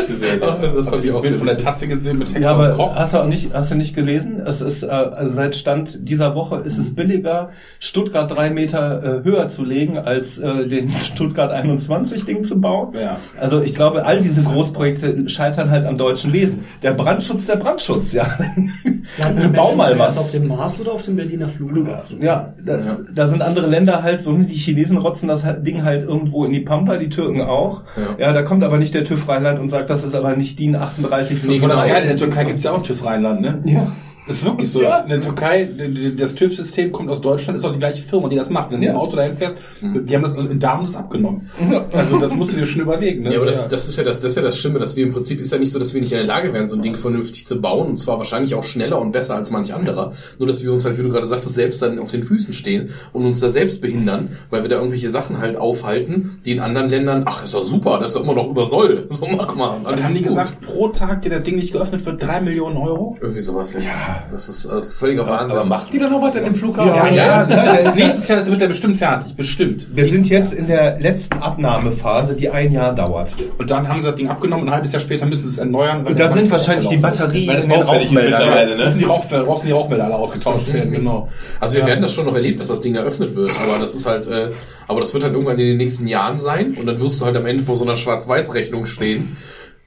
gesehen. 0.07 0.43
Ah, 0.43 0.57
das 0.75 0.89
fand 0.89 1.03
ich 1.05 1.11
auch 1.11 1.21
Bild 1.21 1.37
von 1.37 1.47
der. 1.47 1.57
Tasse 1.57 1.87
gesehen 1.87 2.19
mit 2.19 2.29
Ja, 2.29 2.35
Hector 2.35 2.49
aber 2.51 2.69
Koch. 2.75 2.95
hast 2.95 3.13
du 3.13 3.17
auch 3.17 3.27
nicht, 3.27 3.51
hast 3.53 3.71
du 3.71 3.75
nicht 3.75 3.95
gelesen? 3.95 4.39
Es 4.45 4.61
ist, 4.61 4.83
äh, 4.83 4.87
also 4.87 5.33
seit 5.33 5.55
Stand 5.55 6.07
dieser 6.07 6.35
Woche 6.35 6.57
ist 6.57 6.77
es 6.77 6.93
billiger, 6.93 7.49
Stuttgart 7.79 8.29
drei 8.29 8.51
Meter 8.51 9.21
äh, 9.21 9.23
höher 9.23 9.47
zu 9.49 9.65
legen, 9.65 9.97
als 9.97 10.37
äh, 10.37 10.67
den 10.67 10.89
Stuttgart 10.95 11.51
21 11.51 12.25
Ding 12.25 12.43
zu 12.43 12.61
bauen. 12.61 12.93
Ja. 12.93 13.17
Also 13.39 13.59
ich 13.61 13.73
glaube, 13.73 14.05
all 14.05 14.21
diese 14.21 14.43
Großprojekte 14.43 15.27
scheitern 15.29 15.71
halt 15.71 15.85
am 15.85 15.97
deutschen 15.97 16.31
Wesen. 16.31 16.59
Der 16.83 16.91
Brandschutz, 16.93 17.47
der 17.47 17.55
Brandschutz, 17.57 18.13
ja. 18.13 18.18
Die 19.41 19.47
Bau 19.47 19.75
mal 19.75 19.97
was. 19.97 20.17
auf 20.17 20.29
dem 20.31 20.47
Mars 20.47 20.79
oder 20.79 20.93
auf 20.93 21.01
dem 21.01 21.15
Berliner 21.15 21.47
Flughafen? 21.49 22.21
Ja, 22.21 22.53
da, 22.63 22.77
Ja. 22.79 22.97
da 23.13 23.25
sind 23.25 23.41
andere 23.41 23.67
Länder 23.67 24.03
halt 24.03 24.21
so, 24.21 24.33
die 24.33 24.53
Chinesen 24.55 24.97
rotzen 24.97 25.27
das 25.27 25.43
halt- 25.43 25.65
Ding 25.65 25.83
halt 25.83 26.03
irgendwo 26.03 26.45
in 26.45 26.51
die 26.51 26.59
Pampa, 26.61 26.97
die 26.97 27.09
Türken 27.09 27.41
auch. 27.41 27.81
Ja. 28.17 28.27
Ja, 28.27 28.33
da 28.33 28.41
kommt 28.43 28.63
aber 28.63 28.77
nicht 28.77 28.93
der 28.93 29.03
TÜV 29.03 29.27
Rheinland 29.27 29.59
und 29.59 29.67
sagt, 29.67 29.89
das 29.89 30.03
ist 30.03 30.15
aber 30.15 30.35
nicht 30.35 30.59
DIN 30.59 30.75
38 30.75 31.43
Nee, 31.43 31.59
Und 31.59 31.69
das 31.69 31.83
genau. 31.83 31.99
Der 31.99 32.17
Türkei 32.17 32.43
gibt's 32.45 32.63
ja 32.63 32.71
auch 32.71 32.83
TÜV 32.83 33.03
Rheinland, 33.05 33.41
ne? 33.41 33.59
Ja. 33.65 33.91
Das 34.29 34.37
ist 34.37 34.45
wirklich 34.45 34.71
so. 34.71 34.81
Ja. 34.83 34.99
In 34.99 35.09
der 35.09 35.21
Türkei, 35.21 35.67
das 36.15 36.35
TÜV-System 36.35 36.91
kommt 36.91 37.09
aus 37.09 37.19
Deutschland, 37.19 37.57
ist 37.57 37.65
auch 37.65 37.71
die 37.73 37.79
gleiche 37.79 38.03
Firma, 38.03 38.29
die 38.29 38.35
das 38.35 38.49
macht. 38.51 38.69
Wenn 38.71 38.79
du 38.79 38.85
Ja. 38.85 38.91
im 38.93 38.97
Auto 38.99 39.15
dahin 39.15 39.35
fährst, 39.35 39.57
die 39.81 40.15
haben 40.15 40.21
das 40.21 40.33
in 40.35 40.59
Darm 40.59 40.81
das 40.85 40.95
abgenommen. 40.95 41.49
Also 41.91 42.19
das 42.19 42.33
musst 42.35 42.53
du 42.53 42.57
dir 42.57 42.65
schon 42.67 42.83
überlegen. 42.83 43.23
Ne? 43.23 43.31
Ja, 43.31 43.37
aber 43.37 43.47
das, 43.47 43.67
das 43.67 43.89
ist 43.89 43.97
ja 43.97 44.03
das, 44.03 44.17
das 44.19 44.25
ist 44.25 44.35
ja 44.35 44.43
das 44.43 44.57
Schlimme, 44.59 44.77
dass 44.77 44.95
wir 44.95 45.03
im 45.03 45.11
Prinzip 45.11 45.39
ist 45.39 45.51
ja 45.51 45.57
nicht 45.57 45.71
so, 45.71 45.79
dass 45.79 45.93
wir 45.95 46.01
nicht 46.01 46.11
in 46.11 46.19
der 46.19 46.27
Lage 46.27 46.53
wären, 46.53 46.69
so 46.69 46.75
ein 46.75 46.81
Ding 46.83 46.93
vernünftig 46.93 47.47
zu 47.47 47.59
bauen 47.59 47.87
und 47.89 47.97
zwar 47.97 48.19
wahrscheinlich 48.19 48.53
auch 48.53 48.63
schneller 48.63 49.01
und 49.01 49.11
besser 49.11 49.35
als 49.35 49.49
manch 49.49 49.73
anderer. 49.73 50.13
Nur 50.37 50.47
dass 50.47 50.63
wir 50.63 50.71
uns 50.71 50.85
halt, 50.85 50.97
wie 50.99 51.01
du 51.03 51.09
gerade 51.09 51.25
sagtest, 51.25 51.55
selbst 51.55 51.81
dann 51.81 51.97
auf 51.97 52.11
den 52.11 52.21
Füßen 52.21 52.53
stehen 52.53 52.91
und 53.13 53.25
uns 53.25 53.39
da 53.39 53.49
selbst 53.49 53.81
behindern, 53.81 54.29
weil 54.51 54.61
wir 54.61 54.69
da 54.69 54.75
irgendwelche 54.75 55.09
Sachen 55.09 55.39
halt 55.39 55.57
aufhalten, 55.57 56.39
die 56.45 56.51
in 56.51 56.59
anderen 56.59 56.89
Ländern, 56.89 57.23
ach, 57.25 57.43
ist 57.43 57.55
doch 57.55 57.65
super, 57.65 57.97
das 57.99 58.09
ist 58.09 58.15
doch 58.17 58.23
immer 58.23 58.35
noch 58.35 58.47
über 58.49 58.65
Soll. 58.67 59.07
So 59.09 59.25
mach 59.25 59.55
mal. 59.55 59.77
Und 59.77 59.87
Alles 59.87 60.03
haben 60.03 60.13
die 60.13 60.19
gut. 60.19 60.27
gesagt, 60.29 60.59
pro 60.61 60.89
Tag, 60.89 61.23
der 61.23 61.31
das 61.39 61.43
Ding 61.43 61.55
nicht 61.55 61.73
geöffnet 61.73 62.05
wird, 62.05 62.21
drei 62.21 62.39
Millionen 62.41 62.77
Euro? 62.77 63.17
Irgendwie 63.19 63.39
sowas. 63.41 63.73
Ja. 63.73 64.18
Das 64.31 64.49
ist 64.49 64.65
äh, 64.65 64.83
völliger 64.83 65.27
Wahnsinn. 65.27 65.59
Aber 65.59 65.67
macht 65.69 65.91
die 65.93 65.99
dann 65.99 66.11
noch 66.11 66.21
was 66.21 66.35
in 66.35 66.43
dem 66.43 66.55
Flughafen? 66.55 66.93
Ja, 66.95 67.07
Ja, 67.07 67.47
ja, 67.49 67.83
das 67.83 67.95
nächstes 67.95 68.27
Jahr 68.27 68.45
wird 68.45 68.61
er 68.61 68.67
bestimmt 68.67 68.97
fertig, 68.97 69.35
bestimmt. 69.35 69.87
Wir 69.93 70.09
sind 70.09 70.29
jetzt 70.29 70.53
in 70.53 70.67
der 70.67 70.99
letzten 70.99 71.39
Abnahmephase, 71.41 72.35
die 72.35 72.49
ein 72.49 72.71
Jahr 72.71 72.93
dauert. 72.93 73.33
Und 73.57 73.69
dann 73.71 73.87
haben 73.87 74.01
sie 74.01 74.07
das 74.07 74.15
Ding 74.15 74.29
abgenommen 74.29 74.63
und 74.63 74.69
ein 74.69 74.75
halbes 74.75 74.91
Jahr 74.91 75.01
später 75.01 75.25
müssen 75.25 75.43
sie 75.43 75.49
es 75.49 75.57
erneuern. 75.57 76.03
weil 76.03 76.11
Und 76.11 76.19
dann 76.19 76.33
sind 76.33 76.51
wahrscheinlich 76.51 76.87
die. 76.87 76.97
Batterien 76.97 77.47
Weil 77.47 77.55
das 77.55 77.63
in 77.63 77.69
den 77.69 77.81
Rauchmeldern. 77.81 78.39
mittlerweile, 78.39 78.77
ne? 78.77 78.83
Müssen 78.85 78.99
die, 78.99 79.05
Rauchmelder, 79.05 79.45
brauchen 79.45 79.65
die 79.65 79.71
Rauchmelder 79.71 80.05
alle 80.05 80.15
ausgetauscht 80.15 80.73
werden, 80.73 80.91
genau. 80.91 81.29
Also 81.59 81.75
wir 81.75 81.85
werden 81.85 82.01
das 82.01 82.13
schon 82.13 82.25
noch 82.25 82.35
erleben, 82.35 82.59
dass 82.59 82.67
das 82.67 82.81
Ding 82.81 82.95
eröffnet 82.95 83.35
wird, 83.35 83.51
aber 83.61 83.79
das 83.79 83.95
ist 83.95 84.05
halt, 84.05 84.27
äh, 84.27 84.49
aber 84.87 84.99
das 84.99 85.13
wird 85.13 85.23
halt 85.23 85.33
irgendwann 85.33 85.57
in 85.59 85.65
den 85.67 85.77
nächsten 85.77 86.07
Jahren 86.07 86.39
sein 86.39 86.75
und 86.79 86.85
dann 86.85 86.99
wirst 86.99 87.21
du 87.21 87.25
halt 87.25 87.35
am 87.37 87.45
Ende 87.45 87.63
vor 87.63 87.77
so 87.77 87.85
einer 87.85 87.95
Schwarz-Weiß-Rechnung 87.95 88.85
stehen, 88.85 89.37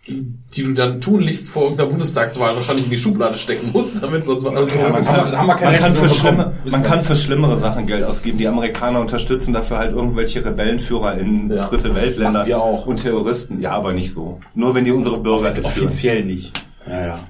die 0.08 0.64
du 0.64 0.72
dann 0.72 1.00
tunlichst 1.00 1.48
vor 1.48 1.62
irgendeiner 1.62 1.90
Bundestagswahl 1.90 2.56
wahrscheinlich 2.56 2.86
in 2.86 2.90
die 2.90 2.98
Schublade 2.98 3.38
stecken 3.38 3.70
musst, 3.72 4.02
damit 4.02 4.24
sonst 4.24 4.44
was 4.44 4.52
man 4.52 4.66
kann- 4.68 5.04
kann, 5.04 5.38
haben 5.38 5.46
wir 5.46 5.54
keine 5.54 5.70
man, 5.72 5.80
kann 5.80 5.94
für 5.94 6.08
schlimme, 6.08 6.52
man 6.64 6.82
kann 6.82 7.02
für 7.04 7.14
schlimmere 7.14 7.56
Sachen 7.56 7.86
Geld 7.86 8.02
ausgeben. 8.02 8.36
Die 8.36 8.48
Amerikaner 8.48 9.00
unterstützen 9.00 9.54
dafür 9.54 9.78
halt 9.78 9.94
irgendwelche 9.94 10.44
Rebellenführer 10.44 11.14
in 11.18 11.50
Ja. 11.50 11.68
dritte 11.68 11.94
Weltländer 11.94 12.44
wir 12.46 12.60
auch. 12.60 12.86
und 12.86 12.96
Terroristen. 12.96 13.60
Ja, 13.60 13.72
aber 13.72 13.92
nicht 13.92 14.12
so. 14.12 14.40
Nur 14.54 14.74
wenn 14.74 14.84
die 14.84 14.90
unsere 14.92 15.18
Bürger. 15.20 15.52
Offiziell 15.62 16.24
nicht. 16.24 16.52
Ja, 16.88 17.06
ja. 17.06 17.20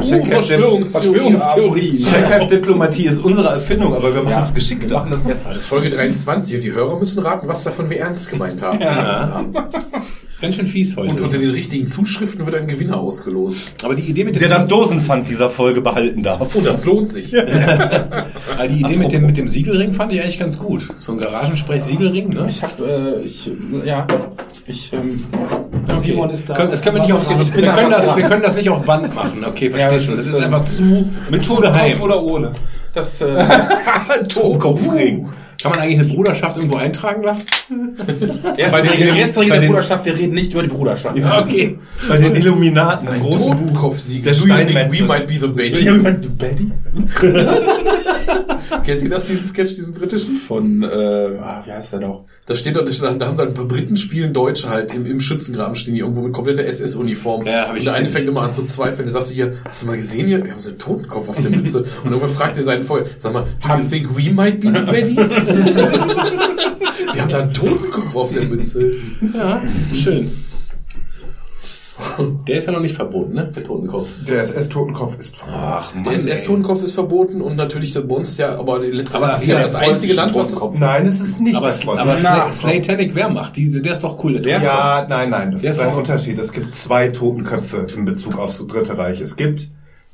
Check 0.00 0.26
Verschwörungstheorie. 0.26 1.88
Checkheft-Diplomatie 1.88 3.06
ist 3.06 3.24
unsere 3.24 3.48
Erfindung, 3.48 3.94
aber 3.94 4.14
wir 4.14 4.22
machen 4.22 4.42
es 4.42 4.52
geschickt. 4.52 4.88
Wir 4.88 4.96
machen 4.96 5.12
das 5.12 5.22
besser. 5.22 5.50
Das 5.50 5.58
ist 5.58 5.66
Folge 5.66 5.90
23 5.90 6.56
und 6.56 6.64
die 6.64 6.72
Hörer 6.72 6.98
müssen 6.98 7.22
raten, 7.22 7.46
was 7.46 7.62
davon 7.64 7.88
wir 7.88 8.00
ernst 8.00 8.30
gemeint 8.30 8.60
haben. 8.62 8.80
Das 8.80 10.02
ist 10.28 10.40
ganz 10.40 10.56
schön 10.56 10.66
fies 10.66 10.96
heute. 10.96 11.14
Und 11.14 11.20
unter 11.20 11.38
den 11.38 11.50
richtigen 11.50 11.86
Zuschriften 11.86 12.44
wird 12.44 12.56
ein 12.56 12.66
Gewinner 12.66 12.98
ausgelost. 12.98 13.72
aber 13.84 13.94
die 13.94 14.02
Idee 14.02 14.24
mit 14.24 14.34
dem 14.34 14.40
Der 14.40 14.48
das 14.48 14.66
Dosenpfand 14.66 15.28
dieser 15.28 15.50
Folge 15.50 15.80
behalten 15.80 16.22
darf. 16.22 16.54
Oh, 16.54 16.60
das 16.60 16.84
lohnt 16.84 17.08
sich. 17.08 17.34
Ah, 17.36 18.66
die 18.66 18.80
Idee 18.80 18.96
mit 18.96 19.12
dem, 19.12 19.26
mit 19.26 19.36
dem 19.36 19.48
Siegelring 19.48 19.92
fand 19.92 20.12
ich 20.12 20.20
eigentlich 20.20 20.38
ganz 20.38 20.58
gut. 20.58 20.88
So 20.98 21.12
ein 21.12 21.18
Garagensprech-Siegelring, 21.18 22.28
ne? 22.28 22.46
Ich 22.48 22.62
hab, 22.62 22.78
äh, 22.80 23.20
ich, 23.20 23.50
ja, 23.84 24.06
ich, 24.66 24.92
ähm, 24.92 25.24
Simon 25.96 26.30
ist 26.30 26.48
da. 26.48 26.54
Können, 26.54 26.70
das 26.70 26.82
können 26.82 26.96
wir, 26.96 27.02
nicht 27.02 27.12
auf, 27.12 27.28
wir, 27.56 27.72
können 27.72 27.90
das, 27.90 28.16
wir 28.16 28.24
können 28.24 28.42
das 28.42 28.56
nicht 28.56 28.63
auf 28.70 28.82
Band 28.84 29.14
machen. 29.14 29.44
Okay, 29.44 29.70
verstehe 29.70 30.00
schon. 30.00 30.16
Das 30.16 30.26
ist, 30.26 30.38
einfach 30.38 30.64
zu, 30.64 31.08
Mit 31.30 31.44
zu 31.44 31.56
geheim. 31.56 32.00
oder 32.00 32.22
ohne. 32.22 32.52
Das, 32.92 33.20
äh, 33.20 33.44
Totenkopfring. 34.28 35.28
Kann 35.64 35.72
man 35.72 35.80
eigentlich 35.80 35.98
eine 36.00 36.08
Bruderschaft 36.08 36.56
irgendwo 36.56 36.76
eintragen 36.76 37.22
lassen? 37.24 37.46
erste 38.56 38.70
Bei 38.70 38.80
den- 38.82 38.90
Regel, 38.92 39.16
erste 39.16 39.40
Regel 39.40 39.50
bei 39.50 39.54
der 39.56 39.60
den- 39.62 39.68
Bruderschaft, 39.70 40.04
wir 40.04 40.14
reden 40.14 40.34
nicht 40.34 40.52
über 40.52 40.62
die 40.62 40.68
Bruderschaft. 40.68 41.18
Ja, 41.18 41.40
okay. 41.42 41.78
Bei 42.08 42.16
den 42.18 42.36
Illuminaten, 42.36 43.08
Ein 43.08 43.20
großen 43.22 43.40
Buch. 43.40 43.58
Totenkopfsieg. 43.58 44.22
Der 44.24 44.34
Do 44.34 44.38
you 44.40 44.44
think 44.54 44.70
Steinmetze. 44.70 44.98
we 45.00 45.04
might 45.04 45.26
be 45.26 45.34
the 45.34 45.48
baddies? 45.48 46.92
Kennt 48.84 49.02
ihr 49.02 49.08
das, 49.10 49.24
diesen 49.26 49.46
Sketch, 49.46 49.74
diesen 49.76 49.94
britischen? 49.94 50.36
Von, 50.36 50.82
äh, 50.82 50.86
ah, 50.86 51.62
wie 51.64 51.72
heißt 51.72 51.92
der 51.94 52.00
noch? 52.00 52.24
Da 52.46 52.54
steht 52.54 52.76
doch, 52.76 52.84
da 52.84 53.08
haben 53.08 53.18
dann 53.36 53.48
ein 53.48 53.54
paar 53.54 53.64
Briten 53.66 53.96
spielen 53.96 54.32
Deutsche 54.32 54.68
halt 54.68 54.92
im, 54.94 55.06
im 55.06 55.20
Schützengraben 55.20 55.74
stehen 55.74 55.94
die 55.94 56.00
irgendwo 56.00 56.22
mit 56.22 56.32
kompletter 56.32 56.64
SS-Uniform. 56.64 57.46
Ja, 57.46 57.68
hab 57.68 57.74
ich 57.74 57.80
und 57.80 57.84
der 57.86 57.94
eine 57.94 58.08
fängt 58.08 58.28
immer 58.28 58.42
an 58.42 58.52
zu 58.52 58.64
zweifeln. 58.64 59.06
Der 59.06 59.12
sagt 59.12 59.26
so 59.26 59.32
hier, 59.32 59.54
hast 59.64 59.82
du 59.82 59.86
mal 59.86 59.96
gesehen 59.96 60.26
hier? 60.26 60.42
Wir 60.44 60.52
haben 60.52 60.60
so 60.60 60.70
einen 60.70 60.78
Totenkopf 60.78 61.28
auf 61.28 61.40
der 61.40 61.50
Mütze. 61.50 61.84
und 62.04 62.10
irgendwann 62.10 62.30
fragt 62.30 62.56
er 62.58 62.64
seinen 62.64 62.82
Feuer, 62.82 63.04
sag 63.18 63.32
mal, 63.32 63.44
do 63.62 63.68
you 63.68 63.88
think 63.88 64.08
we 64.16 64.30
might 64.32 64.60
be 64.60 64.68
the 64.68 64.80
baddies? 64.84 65.16
Wir 65.54 67.22
haben 67.22 67.30
da 67.30 67.38
einen 67.40 67.54
Totenkopf 67.54 68.14
auf 68.16 68.32
der 68.32 68.44
Mütze. 68.44 68.92
Ja, 69.34 69.62
schön. 69.94 70.30
Der 72.48 72.58
ist 72.58 72.66
ja 72.66 72.72
noch 72.72 72.80
nicht 72.80 72.96
verboten, 72.96 73.34
ne? 73.34 73.52
Der 73.54 73.62
Totenkopf. 73.62 74.08
Der 74.26 74.40
SS-Totenkopf 74.40 75.16
ist 75.16 75.36
Ach, 75.48 75.92
Der 76.04 76.12
SS-Totenkopf 76.12 76.82
ist 76.82 76.94
verboten 76.94 77.40
und 77.40 77.54
natürlich 77.56 77.92
der 77.92 78.00
bei 78.00 78.16
uns 78.16 78.30
ist 78.30 78.38
ja, 78.38 78.58
aber 78.58 78.80
letzte 78.80 79.16
Aber 79.16 79.28
das 79.28 79.42
ist 79.42 79.48
ja 79.48 79.60
das 79.62 79.74
einzige 79.76 80.12
Land, 80.14 80.34
was 80.34 80.50
das. 80.52 80.60
Nein, 80.78 81.06
es 81.06 81.20
ist 81.20 81.40
nicht 81.40 81.56
Aber, 81.56 81.68
das 81.68 81.86
aber 81.86 82.16
Sla 82.16 82.50
Slatanic 82.52 83.14
Wehrmacht, 83.14 83.54
die, 83.56 83.70
der 83.80 83.92
ist 83.92 84.02
doch 84.02 84.22
cool. 84.24 84.40
Der 84.40 84.60
ja, 84.60 85.06
nein, 85.08 85.30
nein, 85.30 85.52
das 85.52 85.60
Der 85.62 85.70
ist 85.70 85.78
ein 85.78 85.90
auch- 85.90 85.96
Unterschied. 85.96 86.36
Es 86.38 86.52
gibt 86.52 86.74
zwei 86.74 87.08
Totenköpfe 87.08 87.86
in 87.96 88.04
Bezug 88.04 88.38
aufs 88.38 88.64
Dritte 88.66 88.98
Reich. 88.98 89.20
Es 89.20 89.36
gibt 89.36 89.68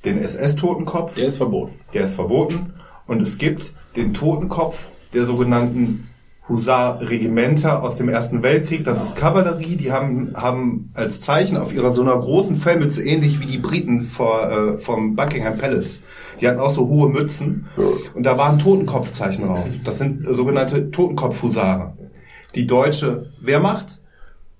den 0.04 0.18
SS-Totenkopf, 0.18 1.14
Der 1.14 1.26
ist 1.26 1.38
verboten. 1.38 1.72
der 1.94 2.02
ist 2.02 2.14
verboten, 2.14 2.74
und 3.06 3.22
es 3.22 3.38
gibt 3.38 3.72
den 3.96 4.12
Totenkopf 4.14 4.78
der 5.12 5.24
sogenannten 5.24 6.08
Husar-Regimenter 6.50 7.82
aus 7.82 7.96
dem 7.96 8.08
Ersten 8.08 8.42
Weltkrieg. 8.42 8.84
Das 8.84 9.02
ist 9.02 9.16
Kavallerie. 9.16 9.76
Die 9.76 9.92
haben, 9.92 10.32
haben 10.34 10.90
als 10.94 11.20
Zeichen 11.20 11.56
auf 11.56 11.72
ihrer 11.72 11.92
so 11.92 12.02
einer 12.02 12.18
großen 12.18 12.56
Fellmütze, 12.56 13.02
ähnlich 13.02 13.40
wie 13.40 13.46
die 13.46 13.58
Briten 13.58 14.02
vor, 14.02 14.50
äh, 14.50 14.78
vom 14.78 15.14
Buckingham 15.14 15.56
Palace. 15.58 16.02
Die 16.40 16.48
hatten 16.48 16.58
auch 16.58 16.70
so 16.70 16.88
hohe 16.88 17.08
Mützen. 17.08 17.66
Und 18.14 18.24
da 18.24 18.36
war 18.36 18.50
ein 18.50 18.58
Totenkopfzeichen 18.58 19.46
drauf. 19.46 19.66
Das 19.84 19.98
sind 19.98 20.26
äh, 20.26 20.34
sogenannte 20.34 20.90
Totenkopf-Husare. 20.90 21.94
Die 22.56 22.66
deutsche 22.66 23.26
Wehrmacht 23.40 24.00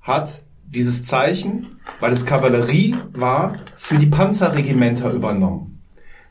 hat 0.00 0.44
dieses 0.64 1.04
Zeichen, 1.04 1.80
weil 1.98 2.12
es 2.12 2.24
Kavallerie 2.24 2.94
war, 3.12 3.56
für 3.76 3.96
die 3.96 4.06
Panzerregimenter 4.06 5.12
übernommen. 5.12 5.69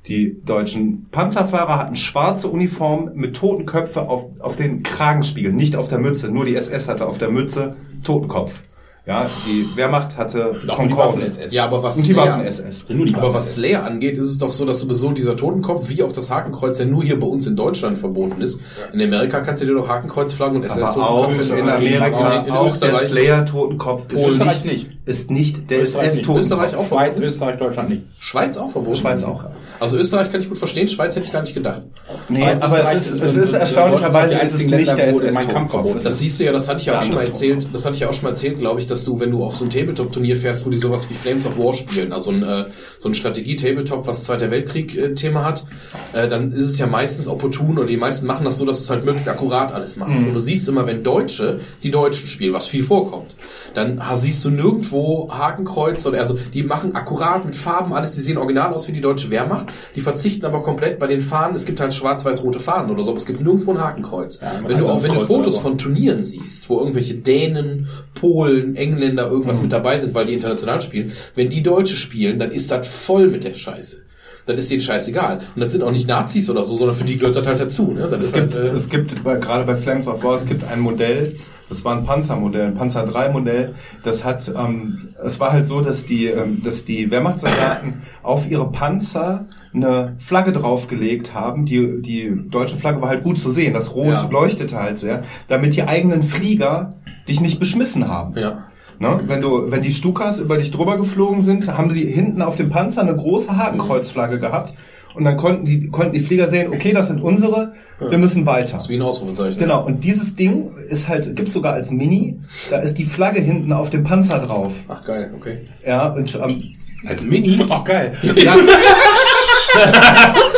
Die 0.09 0.41
deutschen 0.43 1.05
Panzerfahrer 1.11 1.77
hatten 1.77 1.95
schwarze 1.95 2.47
Uniformen 2.47 3.11
mit 3.13 3.35
Totenköpfe 3.35 4.09
auf, 4.09 4.25
auf 4.41 4.55
den 4.55 4.81
Kragenspiegeln, 4.81 5.55
nicht 5.55 5.75
auf 5.75 5.87
der 5.87 5.99
Mütze. 5.99 6.31
Nur 6.31 6.45
die 6.45 6.55
SS 6.55 6.89
hatte 6.89 7.05
auf 7.05 7.19
der 7.19 7.29
Mütze 7.29 7.77
Totenkopf. 8.03 8.63
Ja, 9.09 9.25
die 9.47 9.67
Wehrmacht 9.75 10.17
hatte 10.17 10.49
Und 10.51 10.69
auch 10.69 10.75
die 10.79 10.87
Concorde. 10.87 11.09
Waffen-SS. 11.21 11.51
ja, 11.51 11.65
aber 11.65 11.81
was 11.81 11.97
Und 11.97 12.07
die 12.07 12.13
Slayer- 12.13 12.27
Waffen-SS. 12.33 12.85
Die 12.87 13.15
Aber 13.15 13.33
was 13.33 13.55
Slayer 13.55 13.83
angeht, 13.83 14.19
ist 14.19 14.27
es 14.27 14.37
doch 14.37 14.51
so, 14.51 14.65
dass 14.65 14.81
sowieso 14.81 15.11
dieser 15.13 15.35
Totenkopf 15.35 15.89
wie 15.89 16.03
auch 16.03 16.11
das 16.11 16.29
Hakenkreuz 16.29 16.77
ja 16.77 16.85
nur 16.85 17.03
hier 17.03 17.19
bei 17.19 17.25
uns 17.25 17.47
in 17.47 17.55
Deutschland 17.55 17.97
verboten 17.97 18.39
ist. 18.39 18.61
In 18.93 19.01
Amerika 19.01 19.39
kannst 19.41 19.63
du 19.63 19.67
dir 19.67 19.73
doch 19.73 19.89
Hakenkreuzflaggen 19.89 20.57
und 20.57 20.63
SS-Totenköpfe 20.63 21.55
in 21.55 21.69
Amerika, 21.69 22.39
in, 22.41 22.45
in 22.45 22.51
auch 22.51 22.77
der 22.77 22.89
Österreich. 22.91 23.09
Slayer-Totenkopf 23.09 24.13
ist 24.13 24.27
Österreich 24.27 24.65
nicht, 24.65 24.87
nicht. 24.89 25.07
ist 25.07 25.31
nicht 25.31 25.69
der. 25.71 25.81
SS-Totenkopf. 25.81 26.37
Österreich 26.37 26.75
auch 26.75 26.85
Schweiz, 26.87 27.13
verboten? 27.15 27.23
Österreich, 27.23 27.57
Deutschland 27.57 27.89
nicht. 27.89 28.01
Schweiz 28.19 28.57
auch 28.57 28.69
verboten? 28.69 28.95
Schweiz 28.95 29.23
auch. 29.23 29.43
ja. 29.43 29.51
Also 29.79 29.97
Österreich 29.97 30.31
kann 30.31 30.41
ich 30.41 30.49
gut 30.49 30.57
verstehen, 30.59 30.87
Schweiz 30.87 31.15
hätte 31.15 31.25
ich 31.25 31.33
gar 31.33 31.41
nicht 31.41 31.55
gedacht. 31.55 31.81
Nee, 32.27 32.41
Schweiz, 32.41 32.61
aber 32.61 32.75
Österreich 32.77 32.95
es 32.97 33.11
ist, 33.13 33.23
es 33.23 33.35
ist 33.35 33.53
erstaunlicherweise 33.53 34.35
ist 34.35 34.53
es 34.53 34.67
nicht 34.67 34.87
der 34.97 35.07
SS-Totenkopf. 35.09 36.03
Das 36.03 36.19
siehst 36.19 36.39
du 36.39 36.43
ja, 36.43 36.51
das 36.51 36.67
hatte 36.67 36.81
ich 36.81 36.85
ja 36.85 36.99
auch 36.99 37.03
schon 37.03 37.15
mal 37.15 37.25
erzählt, 37.25 37.67
das 37.73 37.85
hatte 37.85 37.95
ich 37.95 38.01
ja 38.01 38.09
auch 38.09 38.13
schon 38.13 38.23
mal 38.25 38.29
erzählt, 38.31 38.59
glaube 38.59 38.79
ich, 38.79 38.85
dass 38.87 38.98
du, 39.07 39.19
wenn 39.19 39.31
du 39.31 39.43
auf 39.43 39.55
so 39.55 39.65
ein 39.65 39.69
Tabletop-Turnier 39.69 40.35
fährst, 40.35 40.65
wo 40.65 40.69
die 40.69 40.77
sowas 40.77 41.09
wie 41.09 41.13
Flames 41.13 41.45
of 41.45 41.57
War 41.57 41.73
spielen, 41.73 42.13
also 42.13 42.31
ein, 42.31 42.43
äh, 42.43 42.65
so 42.97 43.09
ein 43.09 43.13
Strategie-Tabletop, 43.13 44.07
was 44.07 44.23
Zweiter 44.23 44.51
Weltkrieg-Thema 44.51 45.43
hat, 45.43 45.65
äh, 46.13 46.27
dann 46.27 46.51
ist 46.51 46.65
es 46.65 46.77
ja 46.77 46.87
meistens 46.87 47.27
opportun 47.27 47.77
oder 47.77 47.87
die 47.87 47.97
meisten 47.97 48.25
machen 48.27 48.45
das 48.45 48.57
so, 48.57 48.65
dass 48.65 48.77
du 48.79 48.83
es 48.83 48.89
halt 48.89 49.05
möglichst 49.05 49.27
akkurat 49.27 49.73
alles 49.73 49.95
machst. 49.95 50.25
Und 50.25 50.33
du 50.33 50.39
siehst 50.39 50.67
immer, 50.67 50.85
wenn 50.87 51.03
Deutsche 51.03 51.59
die 51.83 51.91
Deutschen 51.91 52.27
spielen, 52.27 52.53
was 52.53 52.67
viel 52.67 52.83
vorkommt, 52.83 53.35
dann 53.73 54.01
siehst 54.15 54.43
du 54.45 54.49
nirgendwo 54.49 55.29
Hakenkreuz 55.31 56.05
oder 56.05 56.19
also 56.19 56.37
die 56.53 56.63
machen 56.63 56.95
akkurat 56.95 57.45
mit 57.45 57.55
Farben 57.55 57.93
alles, 57.93 58.13
die 58.13 58.21
sehen 58.21 58.37
original 58.37 58.73
aus 58.73 58.87
wie 58.87 58.91
die 58.91 59.01
deutsche 59.01 59.29
Wehrmacht, 59.29 59.67
die 59.95 60.01
verzichten 60.01 60.45
aber 60.45 60.61
komplett 60.61 60.99
bei 60.99 61.07
den 61.07 61.21
Fahnen, 61.21 61.55
es 61.55 61.65
gibt 61.65 61.79
halt 61.79 61.93
schwarz-weiß-rote 61.93 62.59
Fahnen 62.59 62.91
oder 62.91 63.03
so, 63.03 63.11
aber 63.11 63.17
es 63.17 63.25
gibt 63.25 63.41
nirgendwo 63.41 63.71
ein 63.71 63.79
Hakenkreuz. 63.79 64.39
wenn 64.41 64.69
du 64.69 64.75
also 64.75 64.91
auch 64.91 65.03
wenn 65.03 65.13
du 65.13 65.19
Fotos 65.19 65.57
von 65.57 65.77
Turnieren 65.77 66.23
siehst, 66.23 66.69
wo 66.69 66.79
irgendwelche 66.79 67.15
Dänen, 67.15 67.87
Polen, 68.13 68.75
Engländer 68.79 69.29
irgendwas 69.29 69.61
mit 69.61 69.71
dabei 69.71 69.99
sind, 69.99 70.13
weil 70.15 70.25
die 70.25 70.33
international 70.33 70.81
spielen, 70.81 71.11
wenn 71.35 71.49
die 71.49 71.61
Deutsche 71.61 71.95
spielen, 71.97 72.39
dann 72.39 72.51
ist 72.51 72.71
das 72.71 72.87
voll 72.87 73.27
mit 73.27 73.43
der 73.43 73.53
Scheiße. 73.53 73.97
Dann 74.45 74.57
ist 74.57 74.71
denen 74.71 74.81
scheißegal. 74.81 75.41
Und 75.55 75.61
das 75.61 75.71
sind 75.73 75.83
auch 75.83 75.91
nicht 75.91 76.07
Nazis 76.07 76.49
oder 76.49 76.63
so, 76.63 76.75
sondern 76.75 76.95
für 76.95 77.03
die 77.03 77.17
gehört 77.17 77.35
das 77.35 77.45
halt 77.45 77.59
dazu. 77.59 77.91
Ne? 77.91 78.07
Das 78.09 78.19
Es 78.21 78.25
ist 78.27 78.33
gibt, 78.33 78.55
halt, 78.55 78.65
äh, 78.65 78.69
es 78.69 78.89
gibt 78.89 79.23
gerade 79.23 79.63
bei 79.65 79.75
Flames 79.75 80.07
of 80.07 80.23
War, 80.23 80.33
es 80.35 80.45
gibt 80.47 80.63
ein 80.63 80.79
Modell, 80.79 81.35
das 81.67 81.85
war 81.85 81.95
ein 81.95 82.03
Panzermodell, 82.03 82.65
ein 82.65 82.73
Panzer 82.73 83.05
3 83.05 83.29
Modell. 83.29 83.75
Das 84.03 84.25
hat, 84.25 84.51
ähm, 84.57 84.97
es 85.23 85.39
war 85.39 85.51
halt 85.51 85.67
so, 85.67 85.81
dass 85.81 86.03
die, 86.03 86.25
ähm, 86.25 86.63
dass 86.63 86.83
die 86.83 87.11
Wehrmachtssoldaten 87.11 88.01
auf 88.23 88.49
ihre 88.49 88.71
Panzer 88.71 89.45
eine 89.71 90.15
Flagge 90.17 90.51
draufgelegt 90.51 91.35
haben. 91.35 91.65
Die, 91.67 92.01
die 92.01 92.33
deutsche 92.49 92.75
Flagge 92.75 93.01
war 93.03 93.09
halt 93.09 93.21
gut 93.23 93.39
zu 93.39 93.51
sehen. 93.51 93.73
Das 93.73 93.93
Rot 93.93 94.07
Ja. 94.07 94.29
leuchtete 94.31 94.79
halt 94.79 94.97
sehr, 94.97 95.23
damit 95.47 95.75
die 95.75 95.83
eigenen 95.83 96.23
Flieger 96.23 96.95
dich 97.27 97.39
nicht 97.39 97.59
beschmissen 97.59 98.07
haben. 98.07 98.35
ja. 98.35 98.65
Ne? 98.99 99.19
Wenn 99.27 99.41
du, 99.41 99.71
wenn 99.71 99.81
die 99.81 99.93
Stukas 99.93 100.39
über 100.39 100.57
dich 100.57 100.71
drüber 100.71 100.97
geflogen 100.97 101.41
sind, 101.41 101.67
haben 101.77 101.89
sie 101.91 102.05
hinten 102.05 102.41
auf 102.41 102.55
dem 102.55 102.69
Panzer 102.69 103.01
eine 103.01 103.15
große 103.15 103.55
Hakenkreuzflagge 103.57 104.39
gehabt. 104.39 104.73
Und 105.15 105.23
dann 105.23 105.37
konnten 105.37 105.65
die, 105.65 105.89
konnten 105.89 106.13
die 106.13 106.19
Flieger 106.19 106.47
sehen, 106.47 106.71
okay, 106.71 106.93
das 106.93 107.07
sind 107.07 107.21
unsere, 107.23 107.73
wir 107.99 108.17
müssen 108.19 108.45
weiter. 108.45 108.73
Das 108.73 108.83
ist 108.83 108.89
wie 108.89 108.95
ein 108.95 109.01
Ausrufezeichen. 109.01 109.57
Genau, 109.59 109.83
und 109.85 110.03
dieses 110.03 110.35
Ding 110.35 110.71
ist 110.87 111.07
halt, 111.09 111.35
gibt's 111.35 111.53
sogar 111.53 111.73
als 111.73 111.89
Mini, 111.91 112.39
da 112.69 112.77
ist 112.77 112.95
die 112.97 113.05
Flagge 113.05 113.41
hinten 113.41 113.73
auf 113.73 113.89
dem 113.89 114.03
Panzer 114.03 114.37
drauf. 114.39 114.71
Ach 114.87 115.03
geil, 115.03 115.31
okay. 115.35 115.61
Ja, 115.85 116.09
und 116.09 116.35
ähm, 116.35 116.63
Als 117.07 117.25
Mini 117.25 117.59
Oh, 117.69 117.83
geil. 117.83 118.13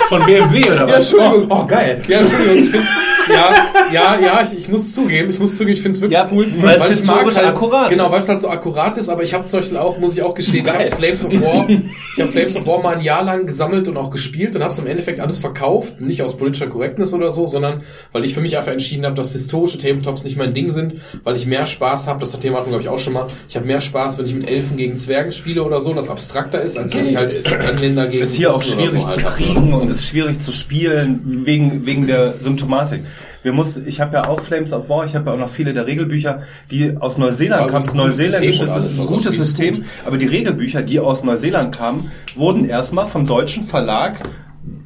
von 0.10 0.26
BMW 0.26 0.66
oder 0.66 0.76
Ja, 0.76 0.88
was? 0.98 1.12
Entschuldigung. 1.12 1.48
Oh, 1.50 1.66
geil. 1.66 2.02
Ja, 2.08 2.20
Entschuldigung, 2.20 2.58
ich 2.58 2.70
find's, 2.70 2.90
ja, 3.34 3.54
ja, 3.92 4.20
ja, 4.20 4.44
ich, 4.44 4.58
ich 4.58 4.68
muss 4.70 4.94
zugeben, 4.94 5.30
ich 5.30 5.40
muss 5.40 5.58
zugeben, 5.58 5.74
ich 5.74 5.82
find's 5.82 6.02
wirklich 6.02 6.18
Ja, 6.18 6.30
cool, 6.32 6.48
weil 6.58 6.78
es 6.78 6.88
historisch 6.88 7.36
halt, 7.36 7.48
akkurat 7.48 7.90
Genau, 7.90 8.12
weil 8.12 8.22
es 8.22 8.30
halt 8.30 8.42
so 8.42 8.50
akkurat 8.50 8.98
ist, 8.98 9.10
aber 9.10 9.24
ich 9.24 9.34
habe 9.34 9.46
zum 9.46 9.60
Beispiel 9.60 9.78
auch, 9.78 9.98
muss 10.00 10.16
ich 10.16 10.24
auch 10.24 10.34
gestehen, 10.34 10.66
ich 10.66 10.72
Geil. 10.72 10.92
habe 10.92 10.96
Flames 10.96 11.26
of 11.26 11.42
War, 11.42 11.70
ich 12.16 12.22
habe 12.22 12.32
Flames 12.32 12.56
of 12.56 12.66
War 12.66 12.82
mal 12.82 12.96
ein 12.96 13.02
Jahr 13.02 13.24
lang 13.24 13.46
gesammelt 13.46 13.88
und 13.88 13.98
auch 13.98 14.10
gespielt 14.10 14.56
und 14.56 14.62
habe 14.62 14.72
es 14.72 14.80
im 14.80 14.88
Endeffekt 14.88 15.20
alles 15.20 15.40
verkauft, 15.40 16.02
nicht 16.02 16.22
aus 16.22 16.38
politischer 16.38 16.68
Correctness 16.68 17.14
oder 17.14 17.32
so, 17.32 17.46
sondern 17.46 17.84
weil 18.12 18.26
ich 18.26 18.34
für 18.34 18.42
mich 18.42 18.58
einfach 18.58 18.72
entschieden 18.72 19.06
habe, 19.06 19.16
dass 19.16 19.32
historische 19.32 19.78
Tabletops 19.78 20.24
nicht 20.24 20.38
mein 20.38 20.54
Ding 20.54 20.72
sind, 20.72 20.96
weil 21.24 21.36
ich 21.36 21.46
mehr 21.46 21.66
Spaß 21.66 22.08
habe, 22.08 22.20
das 22.20 22.38
Thema 22.40 22.58
hatten 22.58 22.70
glaube 22.70 22.84
ich 22.84 22.90
auch 22.90 23.00
schon 23.00 23.14
mal, 23.14 23.28
ich 23.48 23.56
habe 23.56 23.66
mehr 23.66 23.82
Spaß, 23.82 24.18
wenn 24.18 24.26
ich 24.26 24.34
mit 24.34 24.48
Elfen 24.48 24.78
gegen 24.78 24.98
Zwergen 24.98 25.32
spiele 25.32 25.64
oder 25.64 25.82
so, 25.82 25.94
das 25.94 26.10
abstrakter 26.10 26.62
ist, 26.62 26.78
als 26.78 26.96
wenn 26.96 27.06
ich 27.06 27.16
halt 27.16 27.34
Engländer 27.46 28.08
gegen 28.08 28.24
ist 28.24 28.36
hier 28.36 28.52
auch 28.52 28.56
Russen 28.58 28.74
schwierig 28.74 29.02
so 29.02 29.08
zu 29.08 29.24
halt 29.24 29.36
kriegen 29.36 29.74
und 29.74 29.90
ist 29.90 30.06
schwierig 30.06 30.40
zu 30.42 30.52
spielen 30.52 31.44
wegen, 31.46 31.86
wegen 31.86 32.08
der 32.08 32.36
Symptomatik. 32.40 33.02
Wir 33.44 33.54
mussten, 33.54 33.88
ich 33.88 34.00
habe 34.00 34.14
ja 34.16 34.28
auch 34.28 34.40
Flames 34.42 34.72
of 34.74 34.88
War, 34.90 35.06
ich 35.06 35.16
habe 35.16 35.30
ja 35.30 35.36
auch 35.36 35.40
noch 35.40 35.50
viele 35.50 35.74
der 35.74 35.88
Regelbücher, 35.88 36.44
die 36.70 36.96
aus 36.98 37.18
Neuseeland 37.18 37.64
Aber 37.64 37.72
kamen. 37.72 37.84
es 37.84 37.88
ist 37.88 37.94
ein 37.94 37.98
gutes 38.04 38.18
Neuseeländisch 38.18 38.58
System 38.60 38.66
ist 38.68 38.72
alles, 38.72 38.96
ein 38.98 39.02
also 39.02 39.16
gutes 39.16 39.38
System, 39.38 39.76
gut. 39.76 39.86
aber 40.06 40.18
die 40.18 40.28
Regelbücher, 40.28 40.82
die 40.84 41.00
aus 41.00 41.24
Neuseeland 41.24 41.76
kamen, 41.76 42.12
wurden 42.36 42.66
erstmal 42.66 43.08
vom 43.08 43.26
deutschen 43.26 43.64
Verlag 43.64 44.22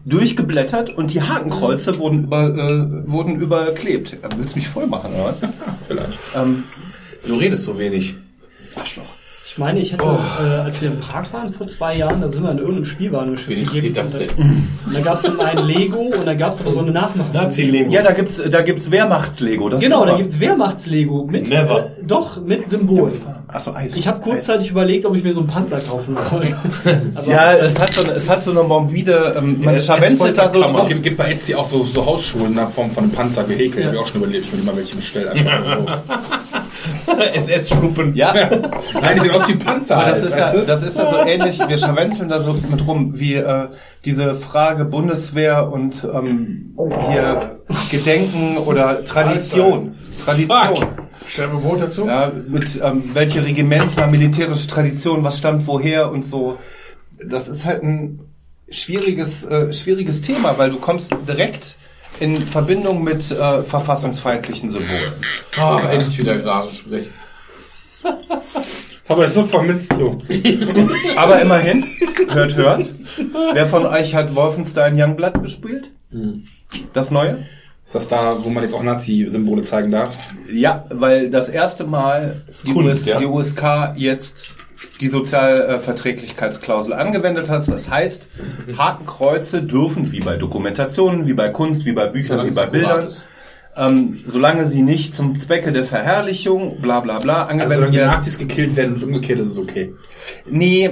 durchgeblättert 0.06 0.92
und 0.92 1.14
die 1.14 1.22
Hakenkreuze 1.22 1.98
wurden 1.98 2.24
über, 2.26 2.48
äh, 2.48 3.12
wurden 3.12 3.36
überklebt. 3.38 4.18
Willst 4.38 4.56
du 4.56 4.60
mich 4.60 4.68
voll 4.68 4.88
machen, 4.88 5.12
oder? 5.16 5.36
Vielleicht. 5.88 6.20
ähm, 6.36 6.64
Du 7.28 7.36
redest 7.36 7.64
so 7.64 7.78
wenig. 7.80 8.16
Ich 9.56 9.60
meine, 9.60 9.80
ich 9.80 9.94
hätte, 9.94 10.04
äh, 10.06 10.50
als 10.66 10.82
wir 10.82 10.90
in 10.90 11.00
Prag 11.00 11.32
waren 11.32 11.54
vor 11.54 11.66
zwei 11.66 11.96
Jahren, 11.96 12.20
da 12.20 12.28
sind 12.28 12.44
wir 12.44 12.52
in 12.52 12.58
irgendeinem 12.58 12.84
Spielwarengeschäft. 12.84 13.50
Wen 13.52 13.60
interessiert 13.60 13.96
das 13.96 14.18
denn? 14.18 14.28
Und 14.86 14.94
da 14.94 15.00
gab 15.00 15.14
es 15.16 15.22
dann 15.22 15.40
ein 15.40 15.60
Lego 15.66 16.12
und 16.14 16.26
da 16.26 16.34
gab 16.34 16.52
es 16.52 16.60
aber 16.60 16.72
so 16.72 16.80
eine 16.82 16.92
Nachmachung. 16.92 17.32
Nazi-Lego. 17.32 17.90
ja, 17.90 18.02
da 18.04 18.12
gibt's, 18.12 18.42
da 18.52 18.62
gibt's 18.64 18.92
Wehrmachts-Lego. 18.92 19.70
das 19.70 19.80
ist 19.80 19.86
Genau, 19.86 20.02
da 20.04 20.12
super. 20.12 20.24
gibt's 20.24 20.40
Wehrmachts-Lego 20.42 21.28
mit, 21.32 21.48
Never. 21.48 21.86
Äh, 21.86 22.04
doch, 22.06 22.42
mit 22.42 22.70
Symbol. 22.70 23.10
Achso, 23.48 23.74
Eis. 23.74 23.96
Ich 23.96 24.06
habe 24.10 24.20
kurzzeitig 24.20 24.72
überlegt, 24.72 25.06
ob 25.06 25.16
ich 25.16 25.24
mir 25.24 25.32
so 25.32 25.40
einen 25.40 25.48
Panzer 25.48 25.80
kaufen 25.80 26.18
soll. 26.30 26.48
Ja, 27.26 27.54
es 27.54 27.80
hat 27.80 27.94
so, 27.94 28.04
eine- 28.04 28.12
es 28.12 28.30
hat 28.30 28.44
so 28.44 28.52
eine 28.52 28.62
morbide, 28.64 29.36
ähm, 29.38 29.62
man 29.64 29.76
Ja, 29.76 29.80
scharwenzelt 29.80 30.38
da 30.38 30.50
so 30.50 30.62
drauf. 30.62 30.82
Es 30.82 30.88
gibt, 30.90 31.04
gibt 31.04 31.16
bei 31.18 31.32
Etsy 31.32 31.56
auch 31.56 31.70
so, 31.70 31.86
so 31.86 32.06
Hausschuhe 32.06 32.48
in 32.48 32.56
der 32.56 32.68
Form 32.68 32.92
von 32.92 33.06
einem 33.06 33.14
Panzer 33.14 33.46
gehäkelt. 33.46 33.80
Ja. 33.80 33.86
Hab 33.88 33.94
ich 33.94 34.00
auch 34.02 34.08
schon 34.08 34.22
überlebt. 34.22 34.48
Ich 34.48 34.52
will 34.52 34.64
mal 34.66 34.76
welche 34.76 34.98
bestellen. 34.98 35.48
SS-Schluppen. 37.34 38.16
Ja, 38.16 38.34
so. 38.34 39.00
Nein, 39.00 39.22
die 39.24 39.32
aus 39.32 39.48
wie 39.48 39.56
Panzer. 39.56 39.98
aber 39.98 40.10
das 40.10 40.22
halt, 40.22 40.32
ist 40.32 40.40
weißt 40.40 40.54
ja, 40.54 40.60
du? 40.60 40.66
das 40.66 40.84
ist 40.84 40.98
ja 40.98 41.06
so 41.06 41.18
ähnlich, 41.18 41.60
wir 41.60 41.78
scharwenzeln 41.78 42.30
da 42.30 42.40
so 42.40 42.54
mit 42.54 42.86
rum, 42.88 43.20
wie 43.20 43.36
äh, 43.36 43.68
diese 44.06 44.36
Frage 44.36 44.86
Bundeswehr 44.86 45.72
und 45.72 46.08
ähm, 46.14 46.76
hier 47.10 47.60
Gedenken 47.90 48.58
oder 48.58 49.04
Tradition. 49.04 49.96
Tradition. 50.24 50.88
Sterbebrot 51.28 51.82
dazu? 51.82 52.06
Ja, 52.06 52.32
mit 52.48 52.80
ähm, 52.84 53.12
welche 53.14 53.44
Regimenter, 53.44 54.08
militärische 54.08 54.68
Tradition, 54.68 55.24
was 55.24 55.38
stammt 55.40 55.66
woher 55.66 56.12
und 56.12 56.26
so. 56.26 56.58
Das 57.24 57.48
ist 57.48 57.66
halt 57.66 57.82
ein 57.84 58.20
schwieriges, 58.70 59.44
äh, 59.46 59.74
schwieriges 59.74 60.22
Thema, 60.22 60.58
weil 60.58 60.70
du 60.70 60.78
kommst 60.78 61.16
direkt 61.28 61.78
in 62.20 62.36
Verbindung 62.36 63.04
mit 63.04 63.32
äh, 63.32 63.64
verfassungsfeindlichen 63.64 64.70
Symbolen. 64.70 65.14
Ach, 65.58 65.90
endlich 65.90 66.18
wieder 66.18 66.38
Garage 66.38 66.76
sprechen. 66.76 67.14
Aber 69.08 69.28
so 69.28 69.44
vermisst, 69.44 69.92
Jungs. 69.94 70.30
Aber 71.16 71.42
immerhin, 71.42 71.86
hört, 72.30 72.56
hört. 72.56 72.90
Wer 73.54 73.68
von 73.68 73.86
euch 73.86 74.16
hat 74.16 74.34
Wolfenstein 74.34 75.00
Youngblood 75.00 75.42
gespielt? 75.44 75.92
Das 76.94 77.12
neue? 77.12 77.46
Ist 77.86 77.94
das 77.94 78.08
da, 78.08 78.44
wo 78.44 78.50
man 78.50 78.64
jetzt 78.64 78.74
auch 78.74 78.82
Nazi-Symbole 78.82 79.62
zeigen 79.62 79.92
darf? 79.92 80.18
Ja, 80.52 80.86
weil 80.90 81.30
das 81.30 81.50
erste 81.50 81.84
Mal 81.84 82.42
die, 82.66 82.74
Kunst, 82.74 83.02
US, 83.02 83.06
ja. 83.06 83.18
die 83.20 83.26
USK 83.26 83.94
jetzt 83.96 84.48
die 85.02 85.08
Sozialverträglichkeitsklausel 85.08 86.94
angewendet 86.94 87.50
hat. 87.50 87.68
Das 87.68 87.90
heißt, 87.90 88.30
Hakenkreuze 88.78 89.64
dürfen, 89.64 90.12
wie 90.12 90.20
bei 90.20 90.38
Dokumentationen, 90.38 91.26
wie 91.28 91.34
bei 91.34 91.50
Kunst, 91.50 91.86
wie 91.86 91.92
bei 91.94 92.08
Büchern, 92.08 92.30
Solange 92.40 92.52
wie 92.52 92.56
bei 92.56 92.66
Bildern, 92.68 93.08
ähm, 93.78 94.20
solange 94.26 94.66
sie 94.66 94.82
nicht 94.82 95.16
zum 95.16 95.40
Zwecke 95.40 95.72
der 95.72 95.84
Verherrlichung, 95.84 96.80
bla 96.82 97.02
bla 97.02 97.20
bla, 97.20 97.42
Also 97.42 97.52
angewendet 97.52 97.76
solange 97.76 97.92
die 97.92 97.98
werden. 97.98 98.12
Nazis 98.12 98.38
gekillt 98.38 98.76
werden 98.76 98.96
und 98.96 99.04
umgekehrt 99.04 99.40
ist 99.40 99.50
es 99.50 99.60
okay. 99.60 99.94
Nee, 100.46 100.92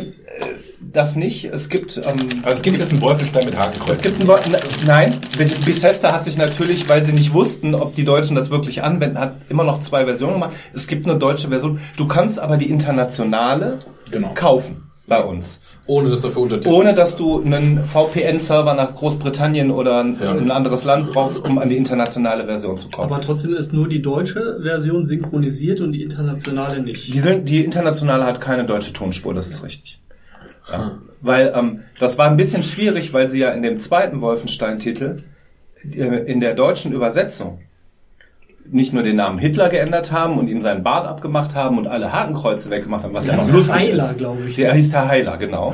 das 0.91 1.15
nicht. 1.15 1.45
Es 1.45 1.69
gibt... 1.69 1.97
Ähm, 1.97 2.41
Also 2.43 2.57
es 2.57 2.61
gibt 2.61 2.77
jetzt 2.77 2.91
einen 2.91 3.01
Wolfenstein 3.01 3.45
mit 3.45 3.57
Hakenkreuz. 3.57 3.97
Es 3.97 4.01
gibt 4.01 4.19
ein 4.21 4.27
Wort, 4.27 4.49
ne- 4.49 4.59
nein, 4.85 5.17
Bethesda 5.37 6.11
hat 6.13 6.25
sich 6.25 6.37
natürlich, 6.37 6.89
weil 6.89 7.03
sie 7.03 7.13
nicht 7.13 7.33
wussten, 7.33 7.73
ob 7.75 7.95
die 7.95 8.03
Deutschen 8.05 8.35
das 8.35 8.49
wirklich 8.49 8.83
anwenden, 8.83 9.17
hat 9.19 9.35
immer 9.49 9.63
noch 9.63 9.79
zwei 9.81 10.05
Versionen 10.05 10.33
gemacht. 10.33 10.53
Es 10.73 10.87
gibt 10.87 11.07
eine 11.07 11.17
deutsche 11.17 11.49
Version. 11.49 11.79
Du 11.97 12.07
kannst 12.07 12.39
aber 12.39 12.57
die 12.57 12.69
internationale 12.69 13.79
Genau. 14.11 14.31
kaufen 14.35 14.83
bei 15.07 15.21
uns. 15.23 15.59
Ohne 15.85 16.09
dass 16.11 16.21
dafür 16.21 16.43
Untertitel 16.43 16.73
Ohne 16.73 16.93
dass 16.93 17.17
du 17.17 17.41
einen 17.43 17.83
VPN-Server 17.83 18.73
nach 18.73 18.95
Großbritannien 18.95 19.69
oder 19.69 20.01
ein, 20.01 20.17
Ja. 20.21 20.31
ein 20.31 20.49
anderes 20.49 20.85
Land 20.85 21.11
brauchst, 21.11 21.43
um 21.45 21.57
an 21.59 21.67
die 21.67 21.75
internationale 21.75 22.45
Version 22.45 22.77
zu 22.77 22.89
kommen. 22.89 23.11
Aber 23.11 23.19
trotzdem 23.21 23.53
ist 23.53 23.73
nur 23.73 23.89
die 23.89 24.01
deutsche 24.01 24.59
Version 24.61 25.03
synchronisiert 25.03 25.81
und 25.81 25.91
die 25.91 26.03
internationale 26.03 26.81
nicht. 26.81 27.13
Die, 27.13 27.41
die 27.43 27.65
internationale 27.65 28.23
hat 28.25 28.39
keine 28.39 28.63
deutsche 28.65 28.93
Tonspur, 28.93 29.33
das 29.33 29.49
ist 29.49 29.63
richtig. 29.63 29.99
Ja. 30.71 30.97
Weil 31.21 31.53
ähm, 31.55 31.81
das 31.99 32.17
war 32.17 32.29
ein 32.29 32.37
bisschen 32.37 32.63
schwierig, 32.63 33.13
weil 33.13 33.29
sie 33.29 33.39
ja 33.39 33.49
in 33.51 33.63
dem 33.63 33.79
zweiten 33.79 34.21
Wolfenstein-Titel 34.21 35.23
äh, 35.93 36.03
in 36.03 36.39
der 36.39 36.53
deutschen 36.53 36.91
Übersetzung 36.91 37.59
nicht 38.65 38.93
nur 38.93 39.03
den 39.03 39.17
Namen 39.17 39.37
Hitler 39.39 39.69
geändert 39.69 40.11
haben 40.11 40.37
und 40.37 40.47
ihm 40.47 40.61
seinen 40.61 40.83
Bart 40.83 41.05
abgemacht 41.05 41.53
haben 41.55 41.77
und 41.77 41.87
alle 41.87 42.13
Hakenkreuze 42.13 42.69
weggemacht 42.69 43.03
haben, 43.03 43.13
was 43.13 43.27
ja 43.27 43.33
Das 43.33 43.41
noch 43.41 43.49
ist 43.49 43.53
lustig 43.67 43.75
Heiler, 43.75 44.11
ist. 44.11 44.17
glaube 44.17 44.41
ich. 44.47 44.55
Sie 44.55 44.69
hieß 44.69 44.93
Herr 44.93 45.07
Heiler, 45.07 45.37
genau. 45.37 45.73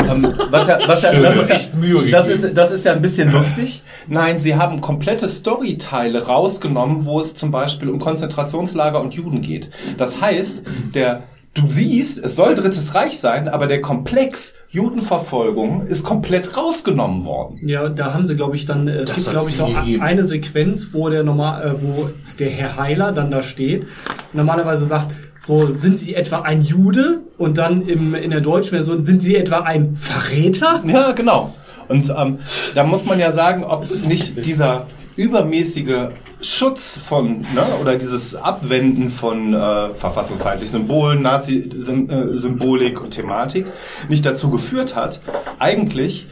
ähm, 0.00 0.34
was 0.48 0.66
ja, 0.66 0.78
was 0.86 1.02
ja, 1.02 1.10
Schön, 1.10 1.22
das, 1.22 1.36
ist 1.36 1.50
echt 1.50 1.74
Mühe 1.74 2.10
das, 2.10 2.28
ist, 2.28 2.56
das 2.56 2.70
ist 2.72 2.84
ja 2.86 2.92
ein 2.92 3.02
bisschen 3.02 3.30
lustig. 3.30 3.82
Nein, 4.06 4.38
sie 4.38 4.56
haben 4.56 4.80
komplette 4.80 5.28
Storyteile 5.28 6.26
rausgenommen, 6.26 7.04
wo 7.04 7.20
es 7.20 7.34
zum 7.34 7.50
Beispiel 7.50 7.90
um 7.90 7.98
Konzentrationslager 7.98 9.00
und 9.00 9.14
Juden 9.14 9.42
geht. 9.42 9.70
Das 9.98 10.20
heißt, 10.20 10.62
der 10.94 11.24
Du 11.52 11.68
siehst, 11.68 12.18
es 12.22 12.36
soll 12.36 12.54
Drittes 12.54 12.94
Reich 12.94 13.18
sein, 13.18 13.48
aber 13.48 13.66
der 13.66 13.80
Komplex 13.80 14.54
Judenverfolgung 14.68 15.84
ist 15.86 16.04
komplett 16.04 16.56
rausgenommen 16.56 17.24
worden. 17.24 17.58
Ja, 17.66 17.88
da 17.88 18.14
haben 18.14 18.24
sie, 18.24 18.36
glaube 18.36 18.54
ich, 18.54 18.66
dann, 18.66 18.86
äh, 18.86 18.98
es 18.98 19.08
Das 19.08 19.16
gibt, 19.16 19.30
glaube 19.30 19.50
ich, 19.50 19.58
gegeben. 19.58 20.00
eine 20.02 20.22
Sequenz, 20.24 20.90
wo 20.92 21.08
der 21.08 21.24
normal, 21.24 21.66
äh, 21.66 21.82
wo 21.82 22.10
der 22.38 22.50
Herr 22.50 22.76
Heiler 22.76 23.10
dann 23.10 23.32
da 23.32 23.42
steht, 23.42 23.86
normalerweise 24.32 24.84
sagt, 24.84 25.10
so, 25.42 25.74
sind 25.74 25.98
Sie 25.98 26.14
etwa 26.14 26.40
ein 26.42 26.62
Jude? 26.62 27.20
Und 27.38 27.56
dann 27.58 27.82
im, 27.88 28.14
in 28.14 28.30
der 28.30 28.42
deutschen 28.42 28.70
Version, 28.70 29.04
sind 29.04 29.22
Sie 29.22 29.34
etwa 29.36 29.60
ein 29.60 29.96
Verräter? 29.96 30.82
Ja, 30.86 31.12
genau. 31.12 31.54
Und 31.88 32.12
ähm, 32.16 32.38
da 32.74 32.84
muss 32.84 33.06
man 33.06 33.18
ja 33.18 33.32
sagen, 33.32 33.64
ob 33.64 33.86
nicht 34.06 34.44
dieser 34.44 34.86
übermäßige 35.16 36.10
Schutz 36.42 36.98
von, 36.98 37.42
ne, 37.54 37.66
oder 37.80 37.96
dieses 37.96 38.34
Abwenden 38.34 39.10
von 39.10 39.54
äh, 39.54 39.90
verfassungsfeindlichen 39.94 40.80
Symbolen, 40.80 41.22
Nazi-Symbolik 41.22 43.00
und 43.00 43.10
Thematik 43.12 43.66
nicht 44.08 44.24
dazu 44.24 44.50
geführt 44.50 44.96
hat, 44.96 45.20
eigentlich 45.58 46.26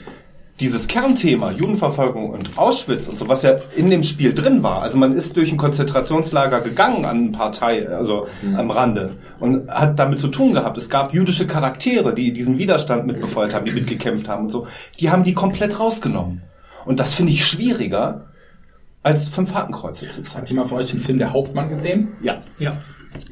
dieses 0.61 0.89
Kernthema 0.89 1.53
Judenverfolgung 1.53 2.31
und 2.31 2.59
Auschwitz 2.59 3.07
und 3.07 3.19
so, 3.19 3.29
was 3.29 3.43
ja 3.43 3.57
in 3.77 3.91
dem 3.91 4.03
Spiel 4.03 4.35
drin 4.35 4.63
war. 4.63 4.83
Also 4.83 4.99
man 4.99 5.15
ist 5.15 5.37
durch 5.37 5.53
ein 5.53 5.57
Konzentrationslager 5.57 6.61
gegangen 6.61 7.05
an 7.05 7.27
ein 7.27 7.33
paar 7.33 7.53
Teil, 7.53 7.93
also 7.95 8.27
am 8.57 8.71
Rande 8.71 9.17
und 9.39 9.71
hat 9.71 9.99
damit 9.99 10.19
zu 10.19 10.29
tun 10.29 10.53
gehabt. 10.53 10.77
Es 10.77 10.91
gab 10.91 11.15
jüdische 11.15 11.47
Charaktere, 11.47 12.13
die 12.13 12.33
diesen 12.33 12.59
Widerstand 12.59 13.07
mitbefeuert 13.07 13.55
haben, 13.55 13.67
die 13.67 13.73
mitgekämpft 13.73 14.29
haben 14.29 14.45
und 14.45 14.51
so. 14.51 14.67
Die 14.99 15.11
haben 15.11 15.23
die 15.23 15.35
komplett 15.35 15.79
rausgenommen. 15.79 16.43
Und 16.85 16.99
das 16.99 17.15
finde 17.15 17.33
ich 17.33 17.45
schwieriger, 17.45 18.28
als 19.03 19.29
fünf 19.29 19.55
Hakenkreuze 19.55 20.09
zu 20.09 20.23
zeigen. 20.23 20.43
Hat 20.43 20.51
jemand 20.51 20.69
von 20.69 20.79
euch 20.79 20.91
den 20.91 21.01
Film 21.01 21.19
Der 21.19 21.33
Hauptmann 21.33 21.69
gesehen? 21.69 22.09
Ja. 22.23 22.39
Ja. 22.59 22.77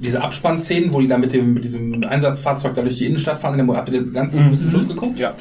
Diese 0.01 0.23
Abspannszenen, 0.23 0.93
wo 0.93 1.01
die 1.01 1.07
da 1.09 1.19
mit, 1.19 1.33
dem, 1.33 1.55
mit 1.55 1.65
diesem 1.65 2.03
Einsatzfahrzeug 2.05 2.75
da 2.75 2.83
durch 2.83 2.97
die 2.97 3.07
Innenstadt 3.07 3.39
fahren, 3.41 3.61
habt 3.77 3.89
ihr 3.91 4.01
den 4.01 4.13
ganzen 4.13 4.51
Mhm. 4.51 4.71
Schluss 4.71 4.89
geguckt? 4.89 5.19
Ja. 5.19 5.35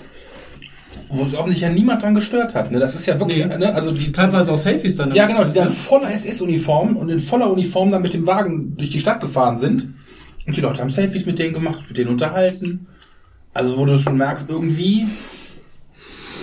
Wo 1.09 1.23
sich 1.25 1.37
offensichtlich 1.37 1.61
ja 1.61 1.69
niemand 1.69 2.01
dran 2.01 2.15
gestört 2.15 2.55
hat. 2.55 2.71
Ne? 2.71 2.79
Das 2.79 2.95
ist 2.95 3.05
ja 3.05 3.17
wirklich, 3.19 3.45
Nee. 3.45 3.57
ne? 3.57 3.73
also 3.73 3.91
die 3.91 4.11
Teilweise 4.11 4.51
auch 4.51 4.57
Selfies 4.57 4.95
dann. 4.97 5.13
Ja, 5.13 5.25
genau, 5.27 5.43
die 5.43 5.53
dann 5.53 5.69
voller 5.69 6.11
SS-Uniform 6.11 6.97
und 6.97 7.09
in 7.09 7.19
voller 7.19 7.49
Uniform 7.51 7.91
dann 7.91 8.01
mit 8.01 8.13
dem 8.13 8.25
Wagen 8.27 8.75
durch 8.75 8.89
die 8.89 8.99
Stadt 8.99 9.21
gefahren 9.21 9.57
sind. 9.57 9.87
Und 10.47 10.57
die 10.57 10.61
Leute 10.61 10.81
haben 10.81 10.89
Selfies 10.89 11.25
mit 11.25 11.39
denen 11.39 11.53
gemacht, 11.53 11.83
mit 11.87 11.97
denen 11.97 12.09
unterhalten. 12.09 12.87
Also, 13.53 13.77
wo 13.77 13.85
du 13.85 13.97
schon 13.97 14.17
merkst, 14.17 14.49
irgendwie 14.49 15.07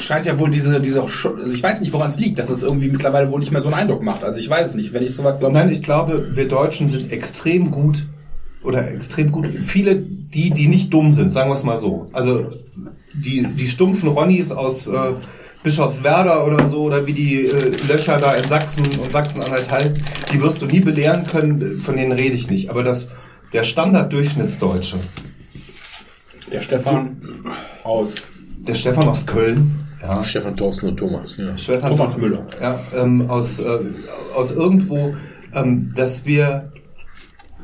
scheint 0.04 0.26
ja 0.26 0.38
wohl 0.38 0.50
diese, 0.50 0.80
diese, 0.80 1.02
also 1.02 1.52
ich 1.52 1.62
weiß 1.62 1.80
nicht, 1.80 1.92
woran 1.92 2.10
es 2.10 2.18
liegt, 2.18 2.38
dass 2.38 2.50
es 2.50 2.62
irgendwie 2.62 2.88
mittlerweile 2.88 3.30
wohl 3.30 3.40
nicht 3.40 3.52
mehr 3.52 3.62
so 3.62 3.68
einen 3.68 3.78
Eindruck 3.78 4.02
macht. 4.02 4.24
Also 4.24 4.38
ich 4.38 4.48
weiß 4.48 4.70
es 4.70 4.74
nicht, 4.74 4.92
wenn 4.92 5.02
ich 5.02 5.14
soweit 5.14 5.40
glaube. 5.40 5.54
Nein, 5.54 5.70
ich 5.70 5.82
glaube, 5.82 6.34
wir 6.36 6.48
Deutschen 6.48 6.88
sind 6.88 7.12
extrem 7.12 7.70
gut 7.70 8.04
oder 8.62 8.90
extrem 8.90 9.32
gut. 9.32 9.46
Viele, 9.60 9.96
die, 9.96 10.50
die 10.50 10.68
nicht 10.68 10.92
dumm 10.92 11.12
sind, 11.12 11.32
sagen 11.32 11.50
wir 11.50 11.54
es 11.54 11.62
mal 11.62 11.76
so. 11.76 12.08
Also 12.12 12.46
die, 13.14 13.46
die 13.46 13.66
stumpfen 13.66 14.08
Ronnies 14.08 14.52
aus 14.52 14.86
äh, 14.86 15.12
Bischofswerda 15.62 16.44
oder 16.44 16.66
so, 16.66 16.82
oder 16.82 17.06
wie 17.06 17.12
die 17.12 17.46
äh, 17.46 17.72
Löcher 17.88 18.18
da 18.18 18.32
in 18.32 18.44
Sachsen 18.48 18.84
und 19.00 19.12
Sachsen-Anhalt 19.12 19.70
heißen, 19.70 20.02
die 20.32 20.40
wirst 20.40 20.62
du 20.62 20.66
nie 20.66 20.80
belehren 20.80 21.26
können, 21.26 21.80
von 21.80 21.96
denen 21.96 22.12
rede 22.12 22.34
ich 22.34 22.50
nicht. 22.50 22.70
Aber 22.70 22.82
das, 22.82 23.08
der 23.52 23.62
Standard-Durchschnittsdeutsche, 23.62 24.98
der 26.50 26.60
Stefan 26.60 27.16
aus 27.84 28.14
der 28.66 28.74
Stefan 28.74 29.08
aus 29.08 29.26
Köln, 29.26 29.88
ja, 30.02 30.22
Stefan 30.24 30.56
Thorsten 30.56 30.88
und 30.88 30.96
Thomas. 30.96 31.36
Ja. 31.36 31.56
Stefan 31.56 31.96
Thomas 31.96 32.16
Müller. 32.16 32.46
Ja, 32.60 32.78
ähm, 32.96 33.30
aus, 33.30 33.58
äh, 33.60 33.78
aus 34.34 34.52
irgendwo, 34.52 35.14
ähm, 35.54 35.88
dass 35.94 36.24
wir 36.24 36.72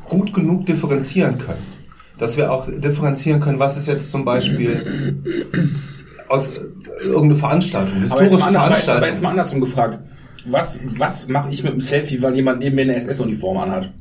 gut 0.07 0.33
genug 0.33 0.65
differenzieren 0.65 1.37
können. 1.37 1.79
Dass 2.17 2.35
wir 2.37 2.51
auch 2.51 2.67
differenzieren 2.69 3.39
können, 3.39 3.59
was 3.59 3.77
ist 3.77 3.87
jetzt 3.87 4.09
zum 4.09 4.25
Beispiel 4.25 5.17
aus 6.29 6.57
äh, 6.57 6.61
irgendeine 7.05 7.35
Veranstaltung, 7.35 7.91
Aber 7.95 8.01
jetzt, 8.01 8.13
historische 8.13 8.37
mal, 8.39 8.47
ander- 8.47 8.59
aber, 8.61 8.69
jetzt, 8.75 8.89
aber 8.89 8.99
Veranstaltung. 8.99 9.13
jetzt 9.13 9.23
mal 9.23 9.29
andersrum 9.29 9.61
gefragt. 9.61 9.99
Was, 10.45 10.79
was 10.97 11.27
mache 11.27 11.51
ich 11.51 11.63
mit 11.63 11.73
einem 11.73 11.81
Selfie, 11.81 12.21
weil 12.21 12.33
jemand 12.35 12.59
neben 12.59 12.75
mir 12.75 12.83
eine 12.83 12.95
SS-Uniform 12.95 13.57
anhat? 13.57 13.91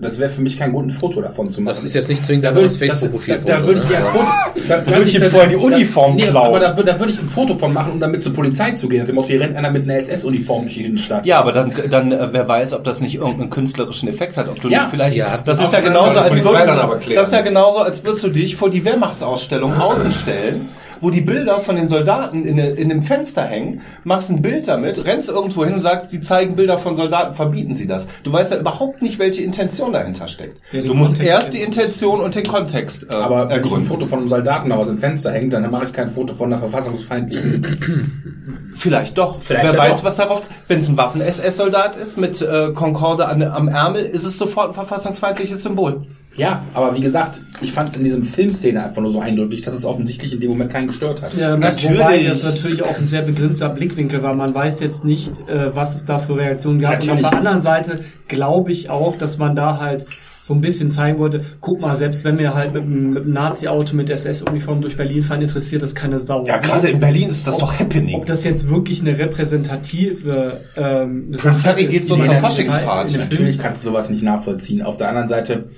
Das 0.00 0.18
wäre 0.18 0.30
für 0.30 0.42
mich 0.42 0.58
kein 0.58 0.72
gutes 0.72 0.96
Foto 0.96 1.20
davon 1.20 1.48
zu 1.48 1.60
machen. 1.60 1.74
Das 1.74 1.84
ist 1.84 1.94
jetzt 1.94 2.08
nicht 2.08 2.26
zwingend 2.26 2.44
Da 2.44 2.48
ein 2.50 2.56
das, 2.56 2.76
da, 2.76 2.86
Facebook-Profil. 2.86 3.38
da 3.46 3.64
würde 3.64 3.82
ich 3.84 3.90
ja 3.90 3.98
ein 3.98 4.04
Foto, 4.06 4.24
da, 4.68 4.76
da 4.78 4.86
würde 4.86 5.02
ich 5.04 5.14
ihm 5.14 5.20
da- 5.20 5.28
vorher 5.28 5.48
die 5.48 5.54
da- 5.54 5.60
Uniform 5.60 6.16
nee, 6.16 6.22
klauen. 6.26 6.46
Aber 6.48 6.58
da, 6.60 6.76
würde- 6.76 6.92
da 6.92 6.98
würde 6.98 7.12
ich 7.12 7.20
ein 7.20 7.28
Foto 7.28 7.54
von 7.56 7.72
machen, 7.72 7.92
um 7.92 8.00
damit 8.00 8.24
zur 8.24 8.32
Polizei 8.32 8.72
zu 8.72 8.88
gehen. 8.88 9.06
Dem 9.06 9.14
Motto, 9.14 9.28
hier 9.28 9.40
rennt 9.40 9.56
einer 9.56 9.70
mit 9.70 9.84
einer 9.84 9.96
SS-Uniform 9.98 10.62
durch 10.62 10.74
die 10.74 10.84
Innenstadt. 10.86 11.24
ja, 11.24 11.38
aber 11.38 11.52
dann, 11.52 11.72
dann 11.88 12.10
äh, 12.10 12.28
wer 12.32 12.48
weiß, 12.48 12.72
ob 12.72 12.82
das 12.82 13.00
nicht 13.00 13.14
irgendeinen 13.14 13.50
künstlerischen 13.50 14.08
Effekt 14.08 14.36
hat, 14.36 14.48
ob 14.48 14.60
du 14.60 14.68
Ja. 14.68 14.80
nicht 14.82 14.90
vielleicht. 14.90 15.16
Ja, 15.16 15.38
das 15.38 15.60
ist 15.60 15.72
ja 15.72 15.80
genauso, 15.80 16.18
als 16.18 16.42
würdest 16.44 16.68
das 17.14 17.26
ist 17.28 17.32
ja 17.32 17.40
genauso, 17.42 17.78
als 17.80 18.02
würdest 18.02 18.24
du 18.24 18.28
dich 18.30 18.56
vor 18.56 18.70
die 18.70 18.84
Wehrmachtsausstellung 18.84 19.72
außen 19.80 20.10
stellen, 20.10 20.68
wo 21.04 21.10
die 21.10 21.20
Bilder 21.20 21.60
von 21.60 21.76
den 21.76 21.86
Soldaten 21.86 22.46
in, 22.46 22.56
in 22.56 22.88
dem 22.88 23.02
Fenster 23.02 23.44
hängen, 23.44 23.82
machst 24.04 24.30
ein 24.30 24.40
Bild 24.40 24.68
damit, 24.68 25.04
rennst 25.04 25.28
irgendwo 25.28 25.62
hin 25.62 25.74
und 25.74 25.80
sagst, 25.80 26.12
die 26.12 26.22
zeigen 26.22 26.56
Bilder 26.56 26.78
von 26.78 26.96
Soldaten, 26.96 27.34
verbieten 27.34 27.74
sie 27.74 27.86
das. 27.86 28.08
Du 28.22 28.32
weißt 28.32 28.52
ja 28.52 28.58
überhaupt 28.58 29.02
nicht, 29.02 29.18
welche 29.18 29.42
Intention 29.42 29.92
dahinter 29.92 30.28
steckt. 30.28 30.62
Ja, 30.72 30.80
du 30.80 30.94
musst 30.94 31.18
Kontext 31.18 31.30
erst 31.30 31.52
die. 31.52 31.60
Intention 31.60 32.20
und 32.20 32.34
den 32.34 32.44
Kontext 32.44 33.06
äh, 33.10 33.12
Aber 33.12 33.36
wenn 33.36 33.44
ich 33.44 33.50
ein 33.50 33.62
ergründen. 33.64 33.86
Foto 33.86 34.06
von 34.06 34.20
einem 34.20 34.28
Soldaten 34.28 34.72
aus 34.72 34.86
dem 34.86 34.96
Fenster 34.96 35.30
hängt, 35.30 35.52
dann 35.52 35.70
mache 35.70 35.84
ich 35.84 35.92
kein 35.92 36.08
Foto 36.08 36.32
von 36.32 36.50
einer 36.50 36.62
verfassungsfeindlichen. 36.62 38.70
Vielleicht 38.74 39.18
doch. 39.18 39.42
Vielleicht 39.42 39.74
Wer 39.74 39.78
weiß, 39.78 39.98
doch. 39.98 40.04
was 40.04 40.16
darauf. 40.16 40.48
Wenn 40.68 40.78
es 40.78 40.88
ein 40.88 40.96
Waffen-SS-Soldat 40.96 41.96
ist 41.96 42.16
mit 42.16 42.40
äh, 42.40 42.70
Concorde 42.74 43.26
an, 43.26 43.42
am 43.42 43.68
Ärmel, 43.68 44.04
ist 44.04 44.24
es 44.24 44.38
sofort 44.38 44.68
ein 44.68 44.74
verfassungsfeindliches 44.74 45.62
Symbol. 45.62 46.06
Ja, 46.36 46.64
aber 46.74 46.96
wie 46.96 47.00
gesagt, 47.00 47.40
ich 47.60 47.72
fand 47.72 47.90
es 47.90 47.96
in 47.96 48.04
diesem 48.04 48.24
Filmszene 48.24 48.82
einfach 48.84 49.00
nur 49.02 49.12
so 49.12 49.20
eindrücklich, 49.20 49.62
dass 49.62 49.74
es 49.74 49.84
offensichtlich 49.84 50.32
in 50.32 50.40
dem 50.40 50.50
Moment 50.50 50.72
keinen 50.72 50.88
gestört 50.88 51.22
hat. 51.22 51.34
Ja, 51.34 51.56
Natürlich. 51.56 51.98
Wobei 52.00 52.22
das 52.24 52.42
natürlich 52.42 52.82
auch 52.82 52.98
ein 52.98 53.06
sehr 53.08 53.22
begrenzter 53.22 53.68
Blickwinkel 53.68 54.22
war. 54.22 54.34
Man 54.34 54.52
weiß 54.54 54.80
jetzt 54.80 55.04
nicht, 55.04 55.48
äh, 55.48 55.74
was 55.74 55.94
es 55.94 56.04
da 56.04 56.18
für 56.18 56.36
Reaktionen 56.36 56.80
gab. 56.80 56.94
Und 56.94 56.98
auf 56.98 57.06
Natürlich. 57.06 57.28
der 57.30 57.38
anderen 57.38 57.60
Seite 57.60 58.00
glaube 58.28 58.72
ich 58.72 58.90
auch, 58.90 59.16
dass 59.16 59.38
man 59.38 59.54
da 59.54 59.78
halt 59.78 60.06
so 60.42 60.52
ein 60.52 60.60
bisschen 60.60 60.90
zeigen 60.90 61.18
wollte, 61.18 61.40
guck 61.62 61.80
mal, 61.80 61.96
selbst 61.96 62.22
wenn 62.22 62.36
wir 62.36 62.52
halt 62.52 62.74
mit, 62.74 62.82
einem- 62.82 63.32
Nazi-Auto 63.32 63.96
mit 63.96 64.10
SS-Uniform 64.10 64.82
durch 64.82 64.94
Berlin 64.94 65.22
fahren, 65.22 65.40
interessiert 65.40 65.80
das 65.82 65.94
keine 65.94 66.18
Sau. 66.18 66.44
Ja, 66.44 66.58
gerade 66.58 66.88
in 66.88 67.00
Berlin 67.00 67.30
ist 67.30 67.46
das 67.46 67.54
Ob- 67.54 67.60
doch 67.60 67.80
happening. 67.80 68.14
Ob 68.16 68.26
das 68.26 68.44
jetzt 68.44 68.68
wirklich 68.68 69.00
eine 69.00 69.16
repräsentative 69.18 70.60
ähm, 70.76 71.32
Harry 71.64 71.84
ist, 71.84 71.90
geht 71.90 72.06
so 72.06 72.16
in 72.16 72.22
zur 72.24 72.32
der 72.34 72.40
Faschingsfahrt. 72.40 73.16
Natürlich 73.16 73.58
kannst 73.58 73.84
du 73.84 73.88
sowas 73.90 74.10
nicht 74.10 74.22
nachvollziehen. 74.22 74.82
Auf 74.82 74.96
der 74.98 75.08
anderen 75.08 75.28
Seite, 75.28 75.68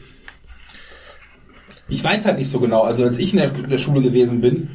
ich 1.88 2.02
weiß 2.02 2.26
halt 2.26 2.38
nicht 2.38 2.50
so 2.50 2.60
genau. 2.60 2.82
Also 2.82 3.04
als 3.04 3.18
ich 3.18 3.32
in 3.32 3.38
der, 3.38 3.50
der 3.50 3.78
Schule 3.78 4.02
gewesen 4.02 4.40
bin, 4.40 4.68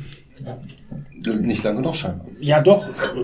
Nicht 1.42 1.64
lange 1.64 1.82
noch 1.82 1.94
scheinbar. 1.94 2.26
ja 2.40 2.62
doch, 2.62 2.88
du, 3.14 3.24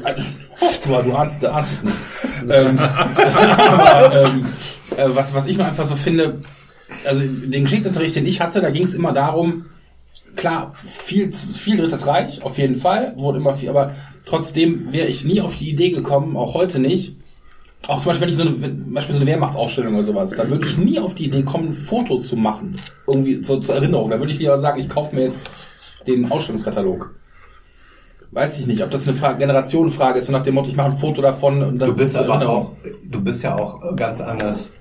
du 0.90 1.14
ahnst, 1.16 1.42
du 1.42 1.52
ahnst 1.52 1.74
es 1.74 1.84
nicht. 1.84 1.98
ähm, 2.50 2.78
aber 2.78 4.26
ähm, 4.26 4.46
äh, 4.96 5.16
was, 5.16 5.34
was 5.34 5.48
ich 5.48 5.58
nur 5.58 5.66
einfach 5.66 5.86
so 5.86 5.96
finde, 5.96 6.42
also 7.06 7.22
den 7.24 7.64
Geschichtsunterricht, 7.64 8.16
den 8.16 8.26
ich 8.26 8.42
hatte, 8.42 8.62
da 8.62 8.70
ging 8.70 8.84
es 8.84 8.94
immer 8.94 9.14
darum, 9.14 9.66
klar, 10.36 10.74
viel, 10.86 11.32
viel 11.34 11.78
Drittes 11.78 12.06
Reich, 12.08 12.44
auf 12.44 12.58
jeden 12.58 12.76
Fall, 12.76 13.14
wurde 13.18 13.40
immer 13.40 13.56
viel, 13.56 13.70
aber 13.70 13.96
trotzdem 14.26 14.94
wäre 14.94 15.08
ich 15.08 15.26
nie 15.26 15.42
auf 15.42 15.58
die 15.58 15.70
Idee 15.70 15.90
gekommen, 15.90 16.38
auch 16.38 16.54
heute 16.54 16.80
nicht, 16.80 17.16
auch 17.88 18.00
zum 18.00 18.10
Beispiel, 18.10 18.22
wenn 18.22 18.30
ich 18.30 18.36
so 18.36 18.42
eine, 18.42 18.62
wenn, 18.62 18.84
zum 18.84 18.94
Beispiel 18.94 19.16
so 19.16 19.22
eine 19.22 19.30
Wehrmachtsausstellung 19.30 19.96
oder 19.96 20.06
sowas, 20.06 20.32
da 20.32 20.50
würde 20.50 20.66
ich 20.66 20.78
nie 20.78 21.00
auf 21.00 21.16
die 21.16 21.26
Idee 21.26 21.44
kommen, 21.44 21.70
ein 21.70 21.74
Foto 21.74 22.20
zu 22.20 22.36
machen. 22.36 22.80
Irgendwie 23.06 23.44
so 23.44 23.58
zur 23.60 23.76
Erinnerung. 23.76 24.10
Da 24.10 24.20
würde 24.20 24.32
ich 24.32 24.40
lieber 24.40 24.58
sagen, 24.58 24.80
ich 24.80 24.90
kaufe 24.90 25.16
mir 25.16 25.24
jetzt 25.24 25.50
den 26.06 26.30
Ausstellungskatalog. 26.32 27.16
Weiß 28.32 28.60
ich 28.60 28.68
nicht, 28.68 28.84
ob 28.84 28.92
das 28.92 29.08
eine 29.08 29.16
Frage, 29.16 29.40
Generationenfrage 29.40 30.20
ist, 30.20 30.26
so 30.26 30.34
nach 30.34 30.44
dem 30.44 30.56
Motto, 30.56 30.70
ich 30.70 30.76
mache 30.76 30.92
ein 30.92 30.98
Foto 30.98 31.22
davon 31.22 31.64
und 31.64 31.80
dann 31.80 31.90
Du 31.90 31.96
bist 31.96 32.16
aber 32.16 32.48
auch, 32.48 32.74
du 33.04 33.22
bist 33.22 33.42
ja 33.44 33.56
auch 33.56 33.96
ganz 33.96 34.20
anders 34.20 34.72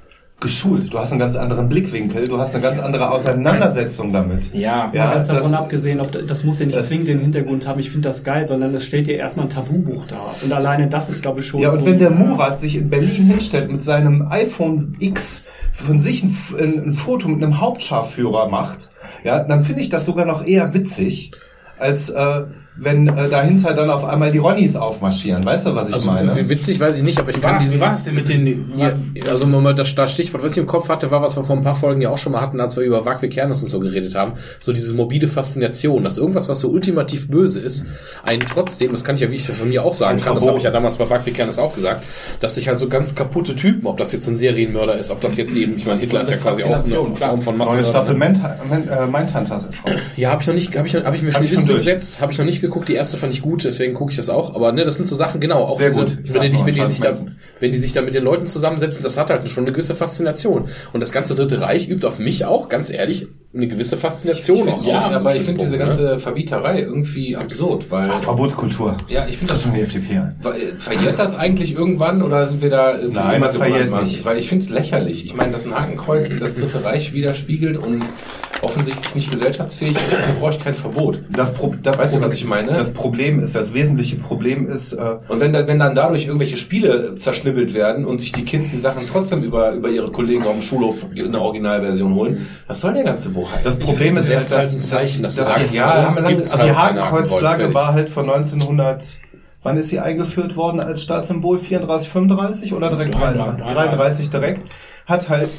geschult. 0.41 0.93
Du 0.93 0.99
hast 0.99 1.13
einen 1.13 1.19
ganz 1.19 1.35
anderen 1.35 1.69
Blickwinkel. 1.69 2.25
Du 2.25 2.39
hast 2.39 2.55
eine 2.55 2.63
ganz 2.63 2.79
andere 2.79 3.11
Auseinandersetzung 3.11 4.13
damit. 4.13 4.53
Ja, 4.55 4.91
Ja, 4.93 5.15
Ganz 5.15 5.29
davon 5.29 5.53
das- 5.53 5.61
abgesehen, 5.61 6.01
ob 6.01 6.13
das 6.27 6.45
muss 6.45 6.59
ja 6.59 6.67
nicht 6.67 6.77
das- 6.79 6.89
zwingend 6.89 7.09
den 7.09 7.21
Hintergrund 7.21 7.67
haben, 7.67 7.81
ich 7.81 7.91
finde 7.91 8.09
das 8.09 8.23
geil, 8.23 8.47
sondern 8.47 8.75
es 8.75 8.85
stellt 8.85 9.07
dir 9.07 9.17
erstmal 9.17 9.47
ein 9.47 9.51
Tabubuch 9.51 10.07
dar. 10.07 10.35
Und 10.45 10.53
alleine 10.53 10.89
das 10.89 11.09
ist, 11.09 11.23
glaube 11.23 11.41
ich, 11.41 11.47
schon. 11.47 11.61
Ja, 11.61 11.71
und 11.71 11.79
so- 11.79 11.87
wenn 11.87 11.99
der 11.99 12.11
Murat 12.11 12.61
sich 12.61 12.77
in 12.77 12.91
Berlin 12.91 13.27
hinstellt 13.27 13.73
mit 13.73 13.83
seinem 13.83 14.27
iPhone 14.31 14.95
X 14.99 15.43
von 15.73 16.01
sich 16.01 16.23
ein, 16.23 16.37
ein 16.61 16.93
Foto 16.93 17.29
mit 17.29 17.43
einem 17.43 17.61
Hauptscharführer 17.61 18.49
macht, 18.49 18.91
ja, 19.25 19.43
dann 19.43 19.63
finde 19.63 19.81
ich 19.81 19.89
das 19.89 20.05
sogar 20.05 20.27
noch 20.27 20.47
eher 20.47 20.75
witzig, 20.75 21.33
als 21.79 22.11
äh, 22.11 22.43
wenn 22.79 23.09
äh, 23.09 23.29
dahinter 23.29 23.73
dann 23.75 23.91
auf 23.91 24.05
einmal 24.05 24.31
die 24.31 24.39
Ronnies 24.39 24.77
aufmarschieren. 24.77 25.45
Weißt 25.45 25.67
du, 25.67 25.75
was 25.75 25.89
ich 25.89 25.95
Also 25.95 26.11
meine? 26.11 26.37
wie 26.37 26.49
witzig 26.49 26.79
weiß 26.79 26.97
ich 26.99 27.03
nicht, 27.03 27.19
aber 27.19 27.31
ich 27.31 27.41
kann 27.41 27.59
diesen 27.61 27.77
wie 27.77 27.81
war 27.81 27.91
das 27.93 28.05
denn 28.05 28.15
mit 28.15 28.29
den... 28.29 28.73
Ja, 28.77 28.93
also 29.31 29.47
mal 29.47 29.75
das, 29.75 29.95
das 29.95 30.13
Stichwort, 30.13 30.43
was 30.43 30.53
ich 30.53 30.59
im 30.59 30.67
Kopf 30.67 30.89
hatte, 30.89 31.11
war, 31.11 31.23
was 31.23 31.37
wir 31.37 31.45
vor 31.45 31.57
ein 31.57 31.63
paar 31.63 31.75
Folgen 31.75 32.01
ja 32.01 32.11
auch 32.11 32.19
schon 32.19 32.33
mal 32.33 32.41
hatten, 32.41 32.61
als 32.61 32.77
wir 32.77 32.85
über 32.85 33.05
Wagwe 33.07 33.29
Kernes 33.29 33.63
und 33.63 33.69
so 33.69 33.81
geredet 33.81 34.15
haben. 34.15 34.33
So 34.61 34.73
diese 34.73 34.95
morbide 34.95 35.29
Faszination, 35.29 36.05
dass 36.05 36.19
irgendwas, 36.19 36.49
was 36.49 36.61
so 36.61 36.69
ultimativ 36.71 37.29
böse 37.29 37.61
ist, 37.61 37.87
einen 38.25 38.43
trotzdem, 38.43 38.93
das 38.93 39.05
kann 39.05 39.15
ich 39.15 39.23
ja, 39.23 39.31
wie 39.31 39.37
ich 39.37 39.47
das 39.47 39.57
von 39.59 39.69
mir 39.69 39.83
auch 39.85 39.95
sagen 39.95 40.21
kann, 40.21 40.35
das 40.35 40.47
habe 40.47 40.59
ich 40.59 40.65
ja 40.65 40.71
damals 40.71 40.99
bei 40.99 41.09
Wagwe 41.09 41.31
Kernes 41.31 41.59
auch 41.59 41.75
gesagt, 41.75 42.05
dass 42.41 42.57
sich 42.57 42.69
halt 42.69 42.79
so 42.79 42.89
ganz 42.89 43.15
kaputte 43.15 43.57
Typen, 43.57 43.87
ob 43.87 43.97
das 43.97 44.13
jetzt 44.13 44.27
ein 44.29 44.35
Serienmörder 44.35 44.99
ist, 44.99 45.11
ob 45.11 45.21
das 45.21 45.37
jetzt 45.37 45.57
eben, 45.57 45.77
ich 45.77 45.87
meine, 45.87 46.01
Hitler 46.01 46.23
ist 46.23 46.31
ja 46.31 46.37
quasi 46.37 46.65
auch 46.65 46.75
eine 46.85 47.17
Form 47.17 47.41
von 47.41 47.57
Neue 47.57 47.67
Massenmörder. 47.67 47.89
Staffel? 47.89 48.15
Mindhunters 48.17 48.99
äh, 48.99 49.07
Mindhunters 49.07 49.65
ist 49.65 49.85
raus. 49.85 50.01
Ja, 50.17 50.31
habe 50.31 50.43
ich 50.43 50.49
noch 50.49 50.55
nicht, 50.55 50.77
habe 50.77 50.87
ich, 50.87 50.95
hab 50.95 51.15
ich 51.15 51.23
mir 51.23 51.33
schon 51.33 51.45
ich 51.45 51.53
Liste 51.53 51.67
durch. 51.67 51.79
gesetzt, 51.79 52.21
habe 52.21 52.33
ich 52.33 52.39
noch 52.39 52.45
nicht 52.45 52.61
geguckt. 52.67 52.89
Die 52.89 52.95
erste 52.95 53.17
fand 53.17 53.33
ich 53.33 53.43
gut, 53.43 53.65
deswegen 53.65 53.95
gucke 53.95 54.11
ich 54.11 54.17
das 54.17 54.29
auch. 54.29 54.55
Aber 54.55 54.73
ne, 54.73 54.85
das 54.85 54.97
sind 54.97 55.09
so 55.09 55.15
Sachen, 55.15 55.41
genau. 55.41 55.65
Auch 55.65 55.79
Sehr 55.79 55.89
diese, 55.89 56.01
gut. 56.01 56.19
Ich 56.25 56.35
wenn, 56.35 56.51
die, 56.51 56.59
wenn, 56.59 56.75
die 56.75 56.87
sich 56.89 57.01
da, 57.01 57.13
wenn 57.61 57.73
die 57.73 57.79
sich 57.79 57.93
da 57.93 58.03
mit 58.03 58.15
den 58.15 58.25
Leuten 58.25 58.47
zusammensetzen, 58.47 59.03
das 59.03 59.17
hat 59.17 59.31
halt 59.31 59.49
schon 59.49 59.65
eine 59.65 59.73
gewisse 59.73 59.95
Faszination. 59.95 60.69
Und 60.93 61.01
das 61.01 61.13
ganze 61.13 61.35
Dritte 61.35 61.61
Reich 61.61 61.89
übt 61.89 62.07
auf 62.07 62.19
mich 62.19 62.45
auch, 62.45 62.69
ganz 62.69 62.91
ehrlich, 62.91 63.29
eine 63.55 63.69
gewisse 63.69 63.97
Faszination 63.97 64.69
auch 64.69 64.85
Ja, 64.85 65.01
aber 65.13 65.35
ich 65.35 65.43
finde 65.43 65.61
diese 65.65 65.77
Ne? 65.77 65.85
ganze 65.85 66.19
Verbieterei 66.19 66.81
irgendwie 66.81 67.37
absurd, 67.37 67.91
weil 67.91 68.05
Verbotskultur. 68.21 68.97
ja, 69.09 69.27
ich 69.27 69.39
finde 69.39 69.53
Das 69.55 69.63
das 69.63 69.65
ist 69.65 69.65
schon 69.71 69.75
die 69.75 69.81
FDP 69.83 70.19
ein. 70.19 70.37
Ver- 70.41 70.55
Verjährt 70.77 71.19
das 71.19 71.35
eigentlich 71.35 71.75
irgendwann 71.75 72.23
oder 72.23 72.47
sind 72.47 72.61
wir 72.63 72.71
da 72.71 72.95
Nein, 72.95 73.37
immer 73.37 73.47
das 73.47 73.55
so 73.55 73.59
verjährt 73.61 73.81
brandmarkt? 73.83 74.07
nicht. 74.09 74.25
Weil 74.25 74.39
ich 74.39 74.49
finde 74.49 74.65
es 74.65 74.71
lächerlich. 74.71 75.25
Ich 75.25 75.35
meine, 75.35 75.53
dass 75.53 75.65
ein 75.65 75.75
Hakenkreuz 75.75 76.29
das 76.39 76.55
Dritte 76.57 76.85
Reich 76.85 77.13
widerspiegelt 77.15 77.77
und 77.79 78.03
offensichtlich 78.63 79.15
nicht 79.15 79.31
gesellschaftsfähig 79.31 79.95
ist, 79.97 80.13
dann 80.13 80.39
brauche 80.41 80.53
ich 80.53 80.59
kein 80.61 80.75
Verbot. 80.75 81.21
Das, 81.31 81.53
Pro 81.53 81.75
das 81.83 81.99
Weißt 81.99 82.15
du, 82.15 82.19
Problem- 82.19 82.23
was 82.31 82.35
ich 82.35 82.45
meine? 82.47 82.73
Das 82.73 82.91
Problem 82.91 83.41
ist, 83.41 83.55
das 83.55 83.75
wesentliche 83.75 84.17
Problem 84.17 84.69
ist, 84.69 84.93
äh, 84.95 85.17
Und 85.29 85.41
wenn, 85.41 85.53
da, 85.53 85.67
wenn 85.69 85.79
dann 85.79 85.95
dadurch 85.95 86.27
irgendwelche 86.27 86.57
Spiele 86.57 87.17
zerschnibbelt 87.17 87.75
werden 87.75 88.07
und 88.07 88.21
sich 88.21 88.33
die 88.33 88.45
Kids 88.45 88.71
die 88.71 88.77
Sachen 88.79 89.07
trotzdem 89.07 89.43
über, 89.43 89.73
über 89.73 89.91
ihre 89.91 90.11
Kollegen 90.11 90.45
auf 90.45 90.53
dem 90.53 90.63
Schulhof 90.63 91.07
eine 91.15 91.41
Originalversion 91.41 92.15
holen, 92.15 92.47
was 92.67 92.81
soll 92.81 92.95
der 92.95 93.05
ganze 93.05 93.35
Bohai? 93.51 93.61
das 93.63 93.79
Problem 93.79 94.17
ist 94.17 94.33
halt, 94.35 94.51
halt 94.51 94.73
ein 94.73 94.81
Zeichen, 94.81 95.23
dass 95.23 95.37
das- 95.37 95.49
sagst, 95.49 95.75
ja, 95.75 96.09
lange- 96.09 96.29
gibt's 96.37 96.53
Also 96.53 96.67
die 96.67 96.73
Hakenkreuzflagge 96.73 97.47
Hakenkreuz, 97.65 97.75
war 97.75 97.93
halt 97.95 98.11
von 98.11 98.27
1900, 98.27 99.19
wann 99.63 99.77
ist 99.77 99.89
sie 99.89 100.01
eingeführt 100.01 100.57
worden 100.57 100.81
als 100.81 101.03
Staatssymbol? 101.03 101.59
34, 101.59 102.09
35 102.11 102.75
oder 102.75 102.91
direkt 102.91 103.15
33? 103.15 103.67
33 103.73 104.31
direkt. 104.31 104.63
Hat 105.07 105.29
halt 105.29 105.51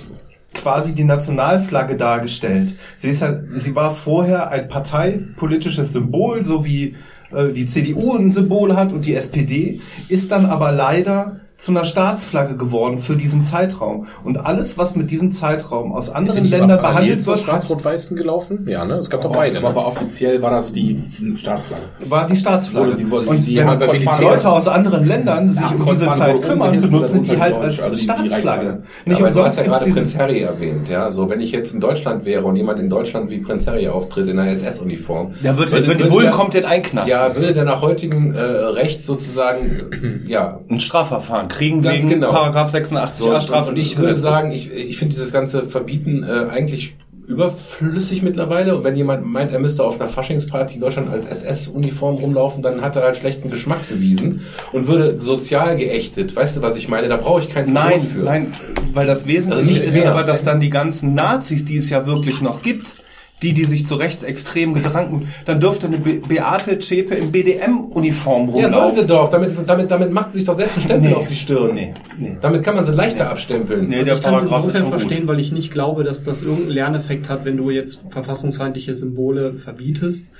quasi 0.53 0.93
die 0.95 1.03
Nationalflagge 1.03 1.95
dargestellt. 1.95 2.75
Sie 2.95 3.09
ist 3.09 3.21
halt, 3.21 3.43
sie 3.53 3.75
war 3.75 3.93
vorher 3.93 4.49
ein 4.49 4.67
parteipolitisches 4.69 5.93
Symbol, 5.93 6.43
so 6.43 6.65
wie 6.65 6.95
äh, 7.35 7.51
die 7.51 7.67
CDU 7.67 8.15
ein 8.15 8.33
Symbol 8.33 8.75
hat 8.75 8.93
und 8.93 9.05
die 9.05 9.13
SPD, 9.15 9.79
ist 10.09 10.31
dann 10.31 10.45
aber 10.45 10.71
leider 10.71 11.41
zu 11.57 11.71
einer 11.71 11.85
Staatsflagge 11.85 12.55
geworden 12.55 12.99
für 12.99 13.15
diesen 13.15 13.43
Zeitraum. 13.43 14.05
Und 14.23 14.37
alles, 14.45 14.77
was 14.77 14.95
mit 14.95 15.09
diesem 15.09 15.31
Zeitraum 15.33 15.91
aus 15.91 16.09
Ist 16.09 16.13
anderen 16.15 16.45
Ländern 16.45 16.79
behandelt 16.79 17.25
wird, 17.25 17.35
hat 17.37 17.43
Schwarz-Rot-Weißen 17.43 18.15
gelaufen? 18.15 18.65
Ja, 18.69 18.85
ne? 18.85 18.95
Es 18.95 19.09
gab 19.09 19.23
doch 19.23 19.35
beide. 19.35 19.57
aber 19.57 19.71
Ne? 19.71 19.77
offiziell 19.85 20.39
war 20.41 20.51
das 20.51 20.71
die 20.71 21.01
Staatsflagge. 21.35 21.81
war 22.07 22.27
die 22.27 22.35
Staatsflagge. 22.35 22.95
Die- 22.97 23.03
die- 23.05 23.11
und 23.11 23.47
die 23.47 23.57
wenn 23.57 24.21
Leute 24.21 24.49
aus 24.51 24.67
anderen 24.67 25.07
Ländern 25.07 25.51
sich 25.51 25.61
Ja, 25.63 25.69
um 25.71 25.85
diese 25.85 26.11
Zeit 26.13 26.41
kümmern, 26.43 26.79
benutzen 26.79 27.23
die 27.23 27.37
halt 27.37 27.55
als 27.55 27.81
also 27.81 27.95
Staatsflagge. 27.97 28.65
Ja, 28.67 28.77
Nicht 29.05 29.21
aber 29.21 29.31
du 29.31 29.39
hast 29.43 29.57
umsonst 29.57 29.57
ja 29.57 29.63
gerade. 29.63 29.91
Prinz 29.91 30.17
Harry 30.17 30.41
erwähnt, 30.41 30.89
ja. 30.89 31.09
So, 31.09 31.27
wenn 31.29 31.39
ich 31.41 31.51
jetzt 31.51 31.73
in 31.73 31.79
Deutschland 31.79 32.23
wäre 32.25 32.43
und 32.43 32.55
jemand 32.55 32.79
in 32.79 32.89
Deutschland 32.89 33.29
wie 33.31 33.39
Prinz 33.39 33.65
Harry 33.65 33.87
auftritt 33.87 34.27
in 34.29 34.37
einer 34.37 34.51
SS-Uniform. 34.51 35.31
Der 35.43 35.57
wird, 35.57 35.71
würde- 35.71 35.87
wenn 35.87 35.97
die 35.97 36.03
würde 36.03 36.11
Bullen 36.11 36.23
der- 36.25 36.33
kommt, 36.33 36.53
den 36.53 36.65
einknasten. 36.65 37.09
Ja, 37.11 37.35
würde 37.35 37.53
der 37.53 37.63
nach 37.63 37.81
heutigem 37.81 38.35
äh, 38.35 38.39
Recht 38.41 39.03
sozusagen, 39.03 40.23
ja. 40.27 40.59
ein 40.69 40.79
Strafverfahren 40.79 41.46
kriegen 41.47 41.81
Ganz 41.81 42.03
wegen 42.03 42.09
genau. 42.15 42.31
Paragraph 42.31 42.71
86 42.71 43.17
So, 43.17 43.39
Straf 43.39 43.67
und 43.69 43.77
ich 43.77 43.97
würde 43.97 44.15
sagen, 44.15 44.51
ich, 44.51 44.71
ich 44.71 44.97
finde 44.97 45.13
dieses 45.15 45.31
ganze 45.31 45.63
Verbieten 45.63 46.23
äh, 46.23 46.47
eigentlich 46.49 46.95
überflüssig 47.27 48.21
mittlerweile. 48.21 48.75
Und 48.77 48.83
wenn 48.85 48.95
jemand 48.95 49.25
meint, 49.25 49.51
er 49.51 49.59
müsste 49.59 49.83
auf 49.83 49.99
einer 49.99 50.09
Faschingsparty 50.09 50.75
in 50.75 50.79
Deutschland 50.79 51.09
als 51.09 51.27
SS-Uniform 51.27 52.15
rumlaufen, 52.15 52.63
dann 52.63 52.81
hat 52.81 52.95
er 52.95 53.03
halt 53.03 53.17
schlechten 53.17 53.49
Geschmack 53.49 53.87
bewiesen 53.89 54.41
und 54.71 54.87
würde 54.87 55.19
sozial 55.19 55.75
geächtet. 55.75 56.35
Weißt 56.35 56.57
du, 56.57 56.61
was 56.61 56.77
ich 56.77 56.87
meine? 56.87 57.09
Da 57.09 57.17
brauche 57.17 57.41
ich 57.41 57.49
kein 57.49 57.65
Verbot 57.67 57.83
Nein, 57.91 58.01
für. 58.01 58.19
nein, 58.19 58.53
weil 58.93 59.07
das 59.07 59.27
Wesentliche 59.27 59.81
Also 59.81 59.85
nicht 59.85 59.97
ist 59.97 60.05
aber, 60.05 60.23
dass 60.23 60.43
dann 60.43 60.61
die 60.61 60.69
ganzen 60.69 61.15
Nazis, 61.15 61.65
die 61.65 61.77
es 61.77 61.89
ja 61.89 62.05
wirklich 62.07 62.41
noch 62.41 62.61
gibt, 62.61 62.95
die, 63.43 63.53
die 63.53 63.65
sich 63.65 63.85
zu 63.85 63.95
rechtsextrem 63.95 64.73
gedranken, 64.73 65.27
dann 65.45 65.59
dürfte 65.59 65.85
eine 65.87 65.99
Be 65.99 66.21
Beate 66.27 66.79
Zschäpe 66.79 67.13
in 67.13 67.31
BDM-Uniform 67.31 68.49
Ja, 68.55 68.69
soll 68.69 68.93
sie 68.93 69.01
rumlaufen. 69.01 69.07
doch. 69.07 69.29
Damit, 69.29 69.51
damit, 69.67 69.91
damit 69.91 70.11
macht 70.11 70.31
sie 70.31 70.39
sich 70.39 70.47
doch 70.47 70.55
selbst 70.55 70.73
einen 70.77 70.85
Stempel 70.85 71.09
Nee. 71.11 71.15
auf 71.15 71.27
die 71.27 71.35
Stirn. 71.35 71.75
Nee, 71.75 71.93
nee. 72.17 72.37
Damit 72.41 72.63
kann 72.63 72.75
man 72.75 72.85
sie 72.85 72.93
leichter 72.93 73.29
abstempeln. 73.29 73.89
Nee, 73.89 73.99
Also 73.99 74.13
ich 74.13 74.21
kann 74.21 74.33
es 74.35 74.41
insofern 74.41 74.81
gut. 74.83 74.89
verstehen, 74.89 75.27
weil 75.27 75.39
ich 75.39 75.51
nicht 75.51 75.71
glaube, 75.71 76.03
dass 76.03 76.23
das 76.23 76.41
irgendeinen 76.41 76.71
Lerneffekt 76.71 77.29
hat, 77.29 77.45
wenn 77.45 77.57
du 77.57 77.69
jetzt 77.69 77.99
verfassungsfeindliche 78.09 78.95
Symbole 78.95 79.53
verbietest. 79.53 80.31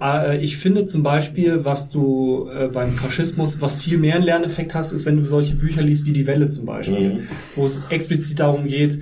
Äh, 0.00 0.38
Ich 0.42 0.56
finde 0.56 0.86
zum 0.86 1.02
Beispiel, 1.02 1.66
was 1.66 1.90
du 1.90 2.48
äh, 2.48 2.68
beim 2.68 2.92
Faschismus, 2.92 3.60
was 3.60 3.78
viel 3.80 3.98
mehr 3.98 4.14
einen 4.14 4.24
Lerneffekt 4.24 4.74
hast, 4.74 4.92
ist, 4.92 5.04
wenn 5.04 5.16
du 5.18 5.26
solche 5.26 5.56
Bücher 5.56 5.82
liest 5.82 6.06
wie 6.06 6.12
Die 6.12 6.26
Welle 6.26 6.48
zum 6.48 6.64
Beispiel, 6.64 7.14
Mhm. 7.16 7.20
wo 7.54 7.66
es 7.66 7.80
explizit 7.90 8.40
darum 8.40 8.66
geht, 8.66 8.98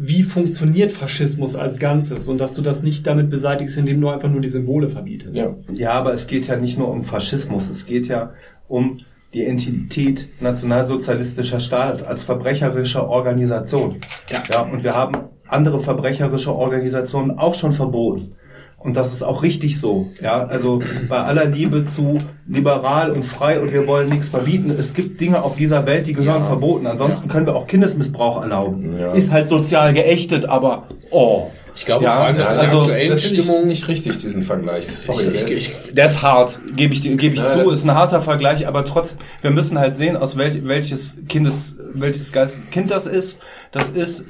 wie 0.00 0.22
funktioniert 0.22 0.92
Faschismus 0.92 1.56
als 1.56 1.80
Ganzes 1.80 2.28
und 2.28 2.38
dass 2.38 2.52
du 2.52 2.62
das 2.62 2.84
nicht 2.84 3.04
damit 3.08 3.30
beseitigst, 3.30 3.76
indem 3.76 4.00
du 4.00 4.08
einfach 4.08 4.30
nur 4.30 4.40
die 4.40 4.48
Symbole 4.48 4.88
verbietest. 4.88 5.36
Ja. 5.36 5.56
Ja, 5.72 5.90
aber 5.90 6.14
es 6.14 6.28
geht 6.28 6.46
ja 6.46 6.56
nicht 6.56 6.78
nur 6.78 6.88
um 6.88 7.02
Faschismus, 7.02 7.68
es 7.68 7.84
geht 7.84 8.06
ja 8.06 8.32
um 8.68 8.98
die 9.34 9.44
Entität 9.44 10.28
nationalsozialistischer 10.40 11.58
Staat 11.58 12.06
als 12.06 12.22
verbrecherische 12.22 13.08
Organisation. 13.08 13.96
Ja. 14.30 14.44
ja. 14.48 14.60
Und 14.62 14.84
wir 14.84 14.94
haben 14.94 15.18
andere 15.48 15.80
verbrecherische 15.80 16.54
Organisationen 16.54 17.36
auch 17.36 17.56
schon 17.56 17.72
verboten. 17.72 18.36
Und 18.80 18.96
das 18.96 19.12
ist 19.12 19.24
auch 19.24 19.42
richtig 19.42 19.80
so. 19.80 20.08
Ja, 20.22 20.46
also 20.46 20.80
bei 21.08 21.18
aller 21.18 21.44
Liebe 21.46 21.84
zu 21.84 22.18
liberal 22.46 23.10
und 23.10 23.24
frei 23.24 23.60
und 23.60 23.72
wir 23.72 23.88
wollen 23.88 24.08
nichts 24.08 24.28
verbieten. 24.28 24.70
Es 24.70 24.94
gibt 24.94 25.20
Dinge 25.20 25.42
auf 25.42 25.56
dieser 25.56 25.84
Welt, 25.84 26.06
die 26.06 26.12
gehören 26.12 26.44
verboten. 26.44 26.86
Ansonsten 26.86 27.28
können 27.28 27.44
wir 27.46 27.56
auch 27.56 27.66
Kindesmissbrauch 27.66 28.40
erlauben. 28.40 28.96
Ist 29.14 29.32
halt 29.32 29.48
sozial 29.48 29.92
geächtet, 29.94 30.44
aber 30.46 30.84
oh. 31.10 31.48
Ich 31.74 31.86
glaube 31.86 32.04
Ja, 32.04 32.16
vor 32.16 32.24
allem, 32.24 32.38
dass 32.38 32.50
in 32.50 32.54
der 32.58 32.64
also, 32.64 32.80
aktuellen 32.82 33.08
Das 33.10 33.22
finde 33.22 33.40
ich 33.40 33.46
Stimmung 33.46 33.66
nicht 33.68 33.86
richtig, 33.88 34.18
diesen 34.18 34.42
Vergleich. 34.42 34.90
Sorry, 34.90 35.26
Ich, 35.26 35.26
der 35.26 35.34
ich, 35.34 35.42
ist- 35.42 35.58
ich, 35.86 35.94
der 35.94 36.06
ist 36.06 36.22
hart, 36.22 36.58
gebe 36.74 36.92
ich, 36.92 37.02
gebe 37.02 37.34
ich 37.34 37.40
Ja, 37.40 37.46
zu, 37.46 37.70
ist 37.70 37.84
ein 37.84 37.94
harter 37.94 38.20
Vergleich, 38.20 38.66
aber 38.66 38.84
trotzdem, 38.84 39.18
wir 39.42 39.52
müssen 39.52 39.78
halt 39.78 39.96
sehen, 39.96 40.16
aus 40.16 40.36
welch, 40.36 40.64
welches 40.66 41.18
Kindes, 41.28 41.76
welches 41.94 42.32
Geist, 42.32 42.68
Kind 42.72 42.90
das 42.90 43.06
ist. 43.06 43.38
Das 43.70 43.90
ist 43.90 44.24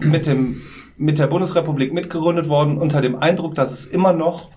mit 0.00 0.26
dem, 0.26 0.60
mit 0.96 1.18
der 1.18 1.26
Bundesrepublik 1.26 1.92
mitgegründet 1.92 2.48
worden, 2.48 2.78
unter 2.78 3.00
dem 3.00 3.16
Eindruck, 3.16 3.54
dass 3.54 3.72
es 3.72 3.86
immer 3.86 4.12
noch 4.12 4.50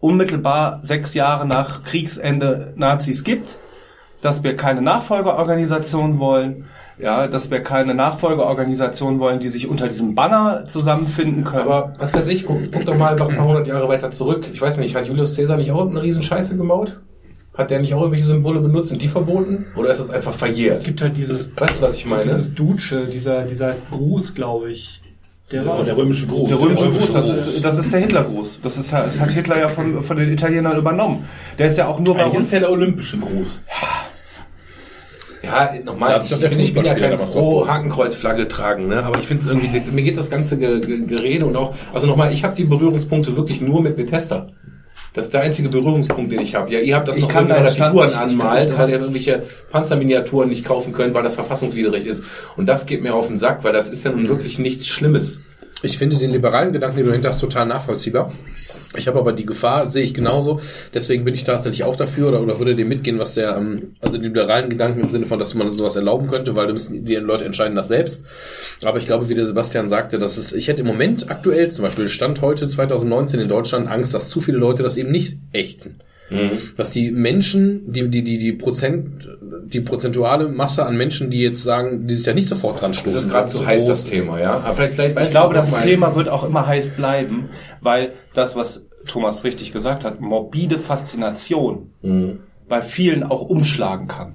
unmittelbar 0.00 0.80
sechs 0.82 1.14
Jahre 1.14 1.46
nach 1.46 1.82
Kriegsende 1.84 2.72
Nazis 2.76 3.24
gibt, 3.24 3.58
dass 4.20 4.42
wir 4.42 4.56
keine 4.56 4.82
Nachfolgeorganisation 4.82 6.18
wollen, 6.18 6.64
ja, 6.98 7.26
dass 7.26 7.50
wir 7.50 7.60
keine 7.60 7.94
Nachfolgeorganisation 7.94 9.18
wollen, 9.18 9.40
die 9.40 9.48
sich 9.48 9.68
unter 9.68 9.88
diesem 9.88 10.14
Banner 10.14 10.64
zusammenfinden 10.66 11.44
können. 11.44 11.62
Aber 11.68 11.94
was 11.98 12.14
weiß 12.14 12.28
ich, 12.28 12.44
guck, 12.44 12.58
guck 12.72 12.84
doch 12.84 12.96
mal 12.96 13.12
einfach 13.12 13.28
ein 13.28 13.36
paar 13.36 13.46
hundert 13.48 13.66
Jahre 13.66 13.88
weiter 13.88 14.10
zurück. 14.10 14.48
Ich 14.52 14.60
weiß 14.60 14.78
nicht, 14.78 14.94
hat 14.94 15.06
Julius 15.06 15.34
Caesar 15.36 15.56
nicht 15.56 15.72
auch 15.72 15.88
eine 15.88 16.02
riesen 16.02 16.22
Scheiße 16.22 16.56
gebaut? 16.56 17.00
Hat 17.56 17.70
der 17.70 17.80
nicht 17.80 17.94
auch 17.94 18.00
irgendwelche 18.00 18.26
Symbole 18.26 18.60
benutzt 18.60 18.92
und 18.92 19.00
die 19.00 19.08
verboten? 19.08 19.66
Oder 19.76 19.90
ist 19.90 19.98
das 20.00 20.10
einfach 20.10 20.32
Es 20.32 20.36
verjährt? 20.38 20.84
gibt 20.84 21.00
halt 21.02 21.16
dieses, 21.16 21.56
Weißt 21.56 21.78
du, 21.78 21.82
was 21.82 21.96
ich 21.96 22.06
meine? 22.06 22.22
dieses 22.22 22.52
Duce, 22.54 22.94
dieser, 23.12 23.42
dieser 23.42 23.74
Gruß, 23.92 24.34
glaube 24.34 24.70
ich. 24.72 25.00
Der 25.50 25.66
war 25.66 25.84
der 25.84 25.96
römische 25.96 26.26
Gruß. 26.26 26.48
Der 26.48 26.60
römische 26.60 26.90
Gruß, 26.90 27.12
das 27.12 27.28
ist, 27.28 27.64
das 27.64 27.78
ist 27.78 27.92
der 27.92 28.00
Hitlergruß. 28.00 28.60
Das, 28.62 28.78
ist, 28.78 28.92
das 28.92 29.20
hat 29.20 29.30
Hitler 29.30 29.58
ja 29.58 29.68
von, 29.68 30.02
von 30.02 30.16
den 30.16 30.32
Italienern 30.32 30.76
übernommen. 30.78 31.28
Der 31.58 31.68
ist 31.68 31.76
ja 31.76 31.86
auch 31.86 32.00
nur 32.00 32.14
bei 32.14 32.24
Eigentlich 32.24 32.38
uns. 32.38 32.46
ist 32.46 32.52
ja 32.54 32.60
der 32.60 32.70
olympische 32.70 33.18
Gruß. 33.18 33.60
Ja, 35.42 35.74
nochmal, 35.84 36.22
ich 36.22 36.38
bin, 36.38 36.60
ich 36.60 36.72
bin 36.72 36.84
ja 36.84 36.94
kein 36.94 37.10
damals 37.10 37.32
drauf 37.32 37.42
pro 37.42 37.58
drauf. 37.60 37.68
Hakenkreuzflagge 37.68 38.48
tragen, 38.48 38.88
ne? 38.88 39.02
aber 39.02 39.18
ich 39.18 39.26
finde 39.26 39.42
es 39.42 39.50
irgendwie, 39.50 39.78
mir 39.92 40.02
geht 40.02 40.16
das 40.16 40.30
ganze 40.30 40.56
Ge 40.56 40.80
Ge 40.80 41.04
Gerede 41.06 41.44
und 41.44 41.54
auch, 41.56 41.74
also 41.92 42.06
nochmal, 42.06 42.32
ich 42.32 42.44
habe 42.44 42.54
die 42.54 42.64
Berührungspunkte 42.64 43.36
wirklich 43.36 43.60
nur 43.60 43.82
mit 43.82 43.96
Bethesda. 43.96 44.46
Das 45.14 45.24
ist 45.26 45.32
der 45.34 45.42
einzige 45.42 45.68
Berührungspunkt, 45.68 46.30
den 46.32 46.40
ich 46.40 46.54
habe. 46.56 46.70
Ja, 46.72 46.80
ihr 46.80 46.94
habt 46.96 47.06
das 47.08 47.16
Ich 47.16 47.22
noch 47.22 47.28
kann 47.30 47.44
irgendwie 47.48 47.52
bei 47.54 47.58
der 47.60 47.66
deinen 47.66 47.74
Stand 47.76 47.90
Figuren 47.92 48.06
nicht- 48.08 48.14
ich 48.14 48.20
kann- 48.20 48.30
anmalt, 48.30 48.62
ich 48.64 48.70
kann- 48.70 48.78
weil 48.80 48.90
ihr 48.90 48.98
irgendwelche 49.00 49.42
Panzerminiaturen 49.70 50.48
nicht 50.48 50.64
kaufen 50.64 50.92
könnt, 50.92 51.14
weil 51.14 51.22
das 51.22 51.34
verfassungswidrig 51.36 52.04
ist. 52.06 52.24
Und 52.56 52.66
das 52.68 52.84
geht 52.86 53.02
mir 53.02 53.14
auf 53.14 53.28
den 53.28 53.38
Sack, 53.38 53.62
weil 53.64 53.72
das 53.72 53.88
ist 53.90 54.04
ja 54.04 54.10
nun 54.10 54.28
wirklich 54.28 54.58
nichts 54.58 54.86
Schlimmes. 54.88 55.40
Ich 55.82 55.98
finde 55.98 56.16
den 56.16 56.32
liberalen 56.32 56.72
Gedanken, 56.72 56.96
den 56.96 57.06
du 57.06 57.12
hinter 57.12 57.28
hast, 57.28 57.40
total 57.40 57.66
nachvollziehbar. 57.66 58.32
Ich 58.96 59.08
habe 59.08 59.18
aber 59.18 59.32
die 59.32 59.46
Gefahr, 59.46 59.90
sehe 59.90 60.04
ich 60.04 60.14
genauso. 60.14 60.60
Deswegen 60.92 61.24
bin 61.24 61.34
ich 61.34 61.44
tatsächlich 61.44 61.84
auch 61.84 61.96
dafür 61.96 62.28
oder, 62.28 62.42
oder 62.42 62.58
würde 62.58 62.74
dem 62.74 62.88
mitgehen, 62.88 63.18
was 63.18 63.34
der, 63.34 63.56
ähm, 63.56 63.94
also 64.00 64.18
den 64.18 64.24
liberalen 64.24 64.68
Gedanken 64.68 65.00
im 65.00 65.10
Sinne 65.10 65.26
von, 65.26 65.38
dass 65.38 65.54
man 65.54 65.68
sowas 65.68 65.96
erlauben 65.96 66.28
könnte, 66.28 66.54
weil 66.54 66.72
müssen 66.72 67.04
die 67.04 67.14
Leute 67.16 67.44
entscheiden 67.44 67.76
das 67.76 67.88
selbst. 67.88 68.24
Aber 68.84 68.98
ich 68.98 69.06
glaube, 69.06 69.28
wie 69.28 69.34
der 69.34 69.46
Sebastian 69.46 69.88
sagte, 69.88 70.18
dass 70.18 70.36
es, 70.36 70.52
ich 70.52 70.68
hätte 70.68 70.82
im 70.82 70.86
Moment 70.86 71.30
aktuell 71.30 71.70
zum 71.70 71.84
Beispiel 71.84 72.08
Stand 72.08 72.40
heute 72.40 72.68
2019 72.68 73.40
in 73.40 73.48
Deutschland 73.48 73.88
Angst, 73.88 74.14
dass 74.14 74.28
zu 74.28 74.40
viele 74.40 74.58
Leute 74.58 74.82
das 74.82 74.96
eben 74.96 75.10
nicht 75.10 75.38
ächten. 75.52 76.00
Dass 76.76 76.90
die 76.90 77.10
Menschen, 77.10 77.92
die, 77.92 78.08
die, 78.08 78.22
die, 78.24 78.38
die 78.38 78.52
Prozent, 78.52 79.28
die 79.66 79.80
prozentuale 79.80 80.48
Masse 80.48 80.84
an 80.86 80.96
Menschen, 80.96 81.30
die 81.30 81.40
jetzt 81.42 81.62
sagen, 81.62 82.06
die 82.06 82.14
sich 82.14 82.24
da 82.24 82.32
nicht 82.32 82.48
sofort 82.48 82.80
dran 82.80 82.94
stoßen. 82.94 83.12
Das 83.12 83.24
ist 83.24 83.30
gerade 83.30 83.48
so 83.48 83.64
heiß, 83.66 83.86
das 83.86 84.04
Thema, 84.04 84.40
ja. 84.40 84.54
Aber 84.54 84.74
vielleicht, 84.74 84.94
vielleicht 84.94 85.16
weißt 85.16 85.26
Ich 85.26 85.30
glaube, 85.32 85.54
das 85.54 85.70
mal- 85.70 85.82
Thema 85.82 86.16
wird 86.16 86.28
auch 86.28 86.44
immer 86.44 86.66
heiß 86.66 86.90
bleiben, 86.90 87.50
weil 87.82 88.12
das, 88.34 88.56
was 88.56 88.86
Thomas 89.06 89.44
richtig 89.44 89.72
gesagt 89.72 90.04
hat, 90.04 90.20
morbide 90.20 90.78
Faszination 90.78 91.90
bei 92.68 92.80
vielen 92.82 93.22
auch 93.22 93.42
umschlagen 93.42 94.08
kann. 94.08 94.34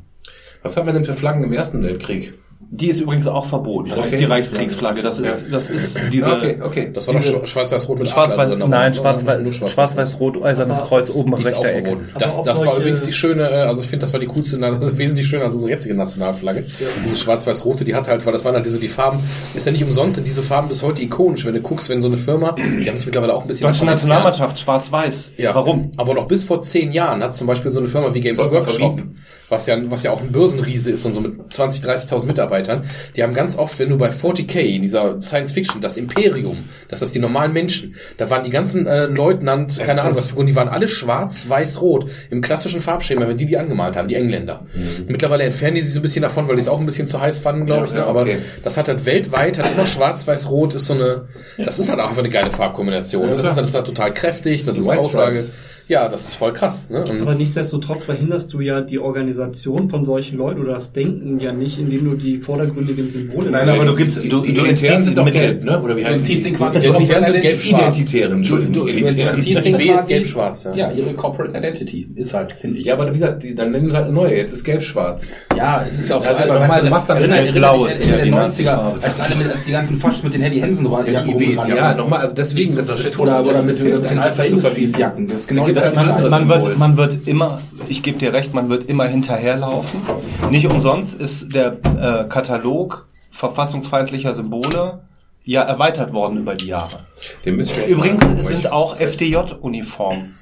Was 0.61 0.77
haben 0.77 0.85
wir 0.85 0.93
denn 0.93 1.05
für 1.05 1.13
Flaggen 1.13 1.43
im 1.43 1.53
Ersten 1.53 1.81
Weltkrieg? 1.81 2.33
Die 2.61 2.87
ist 2.87 2.99
übrigens 2.99 3.25
auch 3.25 3.45
verboten. 3.45 3.89
Das 3.89 3.99
Okay. 3.99 4.07
ist 4.09 4.19
die 4.19 4.25
Reichskriegsflagge. 4.25 5.01
Das 5.01 5.17
ist, 5.17 5.45
das 5.51 5.69
ist 5.69 5.97
diese. 6.11 6.31
okay, 6.33 6.59
okay. 6.61 6.91
Das 6.93 7.07
war 7.07 7.13
doch 7.13 7.21
Schwa- 7.21 7.47
schwarz-weiß-rot 7.47 7.99
mit 7.99 8.07
drin, 8.13 8.61
aber 8.61 8.67
nein, 8.67 8.93
schwarz-weiß-rot, 8.93 10.43
eisernes 10.43 10.77
Aber 10.77 10.87
Kreuz 10.87 11.09
oben 11.09 11.35
Die 11.37 11.43
rechter 11.43 11.65
Ecke. 11.69 11.97
Das, 12.19 12.35
das 12.43 12.65
war 12.65 12.77
übrigens 12.77 13.03
die 13.03 13.13
schöne, 13.13 13.49
äh, 13.49 13.53
also 13.61 13.81
ich 13.81 13.87
finde, 13.87 14.03
das 14.03 14.13
war 14.13 14.19
die 14.19 14.25
coolste, 14.27 14.57
ist 14.57 14.97
wesentlich 14.97 15.27
schöner 15.27 15.45
als 15.45 15.53
unsere 15.55 15.71
jetzige 15.71 15.95
Nationalflagge. 15.95 16.65
Diese 17.03 17.15
schwarz-weiß-rote, 17.15 17.85
die 17.85 17.95
hat 17.95 18.07
halt, 18.09 18.25
weil 18.25 18.33
das 18.33 18.43
waren 18.43 18.55
halt 18.55 18.65
diese, 18.65 18.79
die 18.79 18.89
Farben, 18.89 19.19
ist 19.53 19.65
ja 19.65 19.71
nicht 19.71 19.83
umsonst, 19.83 20.15
sind 20.15 20.27
diese 20.27 20.43
Farben 20.43 20.67
bis 20.67 20.83
heute 20.83 21.01
ikonisch. 21.01 21.45
Wenn 21.45 21.53
du 21.53 21.61
guckst, 21.61 21.89
wenn 21.89 22.01
so 22.01 22.07
eine 22.09 22.17
Firma, 22.17 22.51
die 22.57 22.87
haben 22.89 22.95
es 22.95 23.05
mittlerweile 23.05 23.33
auch 23.35 23.41
ein 23.43 23.47
bisschen 23.47 23.67
Deutsche. 23.67 23.85
Nationalmannschaft, 23.85 24.59
schwarz-weiß. 24.59 25.31
Ja. 25.37 25.55
Warum? 25.55 25.91
Aber 25.97 26.13
noch 26.13 26.27
bis 26.27 26.43
vor 26.43 26.61
zehn 26.61 26.91
Jahren 26.91 27.23
hat 27.23 27.33
zum 27.35 27.47
Beispiel 27.47 27.71
so 27.71 27.79
eine 27.79 27.87
Firma 27.89 28.13
wie 28.13 28.19
Games 28.19 28.37
Workshop, 28.37 28.69
verbieten. 28.69 29.15
Was 29.49 29.65
ja, 29.65 29.77
was 29.89 30.03
ja 30.03 30.11
auch 30.11 30.21
ein 30.21 30.31
Börsenriese 30.31 30.91
ist 30.91 31.05
und 31.05 31.13
so 31.13 31.21
mit 31.21 31.51
20, 31.53 31.83
30.000 31.83 32.25
Mitarbeitern, 32.25 32.83
die 33.15 33.23
haben 33.23 33.33
ganz 33.33 33.57
oft, 33.57 33.79
wenn 33.79 33.89
du 33.89 33.97
bei 33.97 34.09
40k, 34.09 34.59
in 34.59 34.81
dieser 34.81 35.19
Science 35.21 35.53
Fiction, 35.53 35.81
das 35.81 35.97
Imperium, 35.97 36.57
das 36.87 37.01
ist 37.01 37.15
die 37.15 37.19
normalen 37.19 37.53
Menschen, 37.53 37.95
da 38.17 38.29
waren 38.29 38.43
die 38.43 38.49
ganzen 38.49 38.85
äh, 38.87 39.05
Leutnant, 39.05 39.79
keine 39.79 40.01
Ahnung 40.01 40.17
was, 40.17 40.31
und 40.31 40.45
die 40.45 40.55
waren 40.55 40.67
alle 40.67 40.87
schwarz, 40.87 41.47
weiß, 41.49 41.81
rot, 41.81 42.09
im 42.29 42.41
klassischen 42.41 42.81
Farbschema, 42.81 43.27
wenn 43.27 43.37
die 43.37 43.45
die 43.45 43.57
angemalt 43.57 43.95
haben, 43.95 44.07
die 44.07 44.15
Engländer. 44.15 44.65
Mittlerweile 45.07 45.43
entfernen 45.43 45.75
die 45.75 45.81
sich 45.81 45.93
so 45.93 45.99
ein 45.99 46.03
bisschen 46.03 46.21
davon, 46.21 46.47
weil 46.47 46.55
die 46.55 46.61
es 46.61 46.67
auch 46.67 46.79
ein 46.79 46.85
bisschen 46.85 47.07
zu 47.07 47.19
heiß 47.19 47.39
fanden, 47.39 47.65
glaube 47.65 47.81
Ja, 47.81 47.87
ich, 47.87 47.93
ne? 47.93 48.03
aber 48.05 48.21
okay. 48.21 48.37
das 48.63 48.77
hat 48.77 48.87
halt 48.87 49.05
weltweit, 49.05 49.57
hat 49.57 49.71
immer 49.73 49.85
schwarz, 49.85 50.27
weiß, 50.27 50.49
rot, 50.49 50.73
ist 50.73 50.85
so 50.85 50.93
eine, 50.93 51.23
das 51.57 51.79
ist 51.79 51.89
halt 51.89 51.99
auch 51.99 52.07
einfach 52.09 52.19
eine 52.19 52.29
geile 52.29 52.51
Farbkombination. 52.51 53.29
Ja, 53.29 53.35
das, 53.35 53.47
ist, 53.47 53.55
das 53.57 53.67
ist 53.69 53.75
halt 53.75 53.85
total 53.85 54.13
kräftig, 54.13 54.65
das 54.65 54.77
ist 54.77 54.85
White 54.87 54.99
Aussage. 54.99 55.37
Stripes. 55.37 55.51
Ja, 55.89 56.07
das 56.07 56.25
ist 56.29 56.35
voll 56.35 56.53
krass. 56.53 56.87
Ne? 56.89 57.03
Aber 57.21 57.33
nichtsdestotrotz 57.33 58.03
verhinderst 58.03 58.53
du 58.53 58.61
ja 58.61 58.79
die 58.81 58.99
Organisation 58.99 59.89
von 59.89 60.05
solchen 60.05 60.37
Leuten 60.37 60.61
oder 60.61 60.73
das 60.75 60.93
Denken 60.93 61.39
ja 61.39 61.51
nicht, 61.51 61.79
indem 61.79 62.05
du 62.07 62.15
die 62.15 62.37
vordergründigen 62.37 63.09
Symbole 63.09 63.49
Nein, 63.49 63.67
aber 63.67 63.85
du 63.85 63.95
gibst, 63.95 64.21
Die, 64.23 64.29
du, 64.29 64.39
die 64.41 64.53
du 64.53 64.61
Elitären 64.65 64.69
entziehst 64.69 65.03
sind 65.05 65.17
doch 65.17 65.25
Mittel. 65.25 65.41
gelb, 65.41 65.63
ne? 65.63 65.81
Oder 65.81 65.97
wie 65.97 66.05
heißt 66.05 66.19
entziehst 66.19 66.45
die? 66.45 66.49
den 66.51 66.57
quasi 66.57 66.77
Identitären 66.77 67.25
sind 67.25 67.41
gelb-schwarz. 67.41 67.81
Identitären, 67.81 68.33
Entschuldigung, 68.33 68.73
Du- 68.73 68.79
du- 68.81 68.87
Elitären. 68.87 69.35
du- 69.35 69.41
du- 69.71 69.77
B 69.77 69.89
ist 69.91 70.07
gelb-schwarz, 70.07 70.63
ja. 70.65 70.75
Ja, 70.75 70.91
ihre 70.91 71.13
Corporate 71.13 71.57
Identity 71.57 72.07
ist 72.15 72.33
halt, 72.35 72.51
finde 72.51 72.77
ich. 72.79 72.85
Ja, 72.85 72.93
aber 72.93 73.09
wie 73.09 73.17
gesagt, 73.17 73.41
die, 73.41 73.55
dann 73.55 73.71
nennen 73.71 73.89
sie 73.89 73.95
halt 73.95 74.05
eine 74.05 74.13
neue. 74.13 74.35
Jetzt 74.37 74.53
ist 74.53 74.63
gelb-schwarz. 74.63 75.31
Ja, 75.57 75.83
es 75.87 75.97
ist 75.97 76.09
ja 76.09 76.17
auch 76.17 76.21
so 76.21 76.29
Also, 76.29 76.47
weißt 76.47 76.83
du 76.85 76.89
machst 76.91 77.09
dann 77.09 77.17
erinnert 77.17 77.55
Blau 77.55 77.85
ist 77.87 78.03
die 78.03 78.07
der 78.07 78.25
90er, 78.27 78.29
Nazi-Farbe. 78.29 78.99
als, 79.03 79.19
alle 79.19 79.35
mit, 79.37 79.51
als 79.55 79.65
die 79.65 79.71
ganzen 79.71 79.97
Fasch 79.97 80.21
mit 80.21 80.35
den 80.35 80.41
Handy 80.43 80.59
Hansen 80.59 80.85
Jacken 80.85 81.41
Ja, 81.41 81.65
ja, 81.75 81.95
nochmal, 81.95 82.19
also 82.19 82.35
deswegen, 82.35 82.75
das 82.75 82.89
ist 82.89 83.19
Oder, 83.19 83.43
mit, 83.43 83.65
mit 83.65 83.79
den 83.79 84.05
einem 84.05 84.19
Alpha 84.19 84.43
nicht 84.43 84.49
zu 84.51 84.57
Industries 84.57 84.91
verbieten. 84.91 84.99
Jacken. 84.99 85.27
Das 85.27 85.41
ist 85.41 85.47
genau 85.47 85.65
die 85.65 85.78
Man 85.95 86.29
Symbol. 86.29 86.61
wird, 86.63 86.77
man 86.77 86.97
wird 86.97 87.27
immer, 87.27 87.61
ich 87.87 88.03
gebe 88.03 88.17
dir 88.19 88.33
recht, 88.33 88.53
man 88.53 88.69
wird 88.69 88.85
immer 88.85 89.05
hinterherlaufen. 89.07 90.01
Nicht 90.49 90.67
umsonst 90.67 91.19
ist 91.19 91.53
der 91.53 91.77
äh, 91.83 92.27
Katalog 92.29 93.07
verfassungsfeindlicher 93.31 94.33
Symbole 94.33 95.01
ja 95.45 95.61
erweitert 95.63 96.13
worden 96.13 96.39
über 96.39 96.55
die 96.55 96.67
Jahre. 96.67 96.99
Übrigens 97.43 98.23
mal- 98.23 98.41
sind 98.41 98.71
auch 98.71 98.97
FDJ-Uniformen 98.99 100.35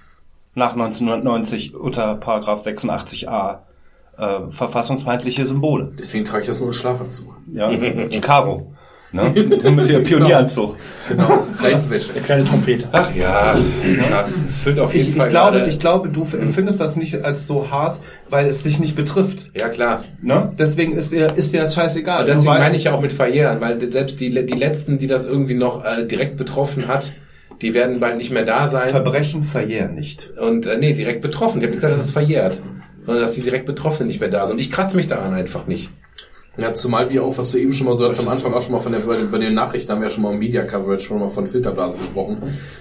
nach 0.56 0.74
1990 0.74 1.76
unter 1.76 2.16
Paragraph 2.16 2.66
86a 2.66 3.60
äh, 4.18 4.40
verfassungsfeindliche 4.50 5.46
Symbole. 5.46 5.92
deswegen 6.00 6.26
trage 6.26 6.42
ich 6.42 6.48
das 6.48 6.60
nur 6.60 6.70
im 6.70 6.74
Schlafanzug. 6.74 7.36
Ja, 7.54 7.70
die 7.70 8.20
Karo. 8.22 8.74
Ne? 9.12 9.30
Mit 9.72 9.90
der 9.90 10.00
Pionieranzug. 10.00 10.76
Genau. 11.08 11.46
Reinswäsche. 11.60 12.12
Der 12.14 12.22
kleine 12.22 12.44
Trompete. 12.44 12.88
Ach 12.92 13.14
ja, 13.16 13.56
krass. 14.10 14.42
Es 14.46 14.60
füllt 14.60 14.80
auf 14.80 14.94
jeden 14.94 15.10
Ich, 15.10 15.16
Fall 15.16 15.28
ich, 15.28 15.32
glaube, 15.32 15.66
ich 15.68 15.80
glaube, 15.80 16.10
du 16.10 16.24
empfindest 16.24 16.82
das 16.82 16.98
nicht 16.98 17.24
als 17.24 17.48
so 17.48 17.72
hart, 17.72 18.02
weil 18.30 18.48
es 18.48 18.64
dich 18.64 18.80
nicht 18.80 18.96
betrifft. 18.96 19.50
Ja, 19.58 19.70
klar. 19.70 20.00
Ne? 20.22 20.52
Deswegen 20.58 20.94
ist 20.98 21.12
dir, 21.14 21.28
ist 21.36 21.54
dir 21.54 21.62
das 21.62 21.74
scheißegal. 21.76 22.22
Und 22.22 22.28
deswegen 22.28 22.54
meine 22.56 22.76
ich 22.76 22.86
ja 22.86 22.94
auch 22.94 23.02
mit 23.02 23.14
verjähren, 23.14 23.62
weil 23.62 23.80
selbst 23.92 24.20
die, 24.20 24.30
die 24.30 24.56
letzten, 24.56 24.98
die 24.98 25.08
das 25.08 25.26
irgendwie 25.26 25.56
noch 25.56 25.86
äh, 25.86 26.06
direkt 26.06 26.36
betroffen 26.36 26.88
hat, 26.88 27.14
die 27.62 27.74
werden 27.74 28.00
bald 28.00 28.18
nicht 28.18 28.32
mehr 28.32 28.44
da 28.44 28.68
sein. 28.68 28.90
Verbrechen 28.90 29.44
verjähren 29.44 29.96
nicht. 29.96 30.32
Und 30.38 30.66
äh, 30.66 30.78
nee, 30.78 30.94
direkt 30.94 31.22
betroffen. 31.22 31.60
Ich 31.60 31.64
habe 31.64 31.72
nicht 31.72 31.82
gesagt, 31.82 31.98
dass 31.98 32.06
es 32.06 32.12
verjährt, 32.12 32.62
sondern 33.06 33.22
dass 33.22 33.32
die 33.32 33.42
direkt 33.42 33.66
Betroffenen 33.66 34.08
nicht 34.10 34.20
mehr 34.20 34.30
da 34.30 34.46
sind. 34.46 34.56
Und 34.56 34.60
ich 34.60 34.70
kratze 34.70 34.96
mich 34.96 35.08
daran 35.08 35.34
einfach 35.34 35.66
nicht. 35.66 35.90
Ja, 36.58 36.74
zumal 36.74 37.12
wir 37.12 37.24
auch, 37.24 37.38
was 37.38 37.52
du 37.52 37.60
eben 37.60 37.72
schon 37.72 37.86
mal 37.86 37.96
so 37.96 38.10
hast, 38.10 38.20
am 38.20 38.28
Anfang 38.30 38.52
auch 38.52 38.64
schon 38.64 38.72
mal 38.72 38.80
von 38.80 38.92
der, 38.92 39.00
bei 39.00 39.38
den, 39.38 39.54
Nachrichten 39.54 39.92
haben 39.92 40.02
wir 40.02 40.08
ja 40.08 40.10
schon 40.10 40.24
mal 40.24 40.34
im 40.34 40.40
Media 40.40 40.64
Coverage 40.64 41.04
schon 41.04 41.20
mal 41.20 41.30
von 41.30 41.46
Filterblase 41.46 42.00
gesprochen. 42.00 42.38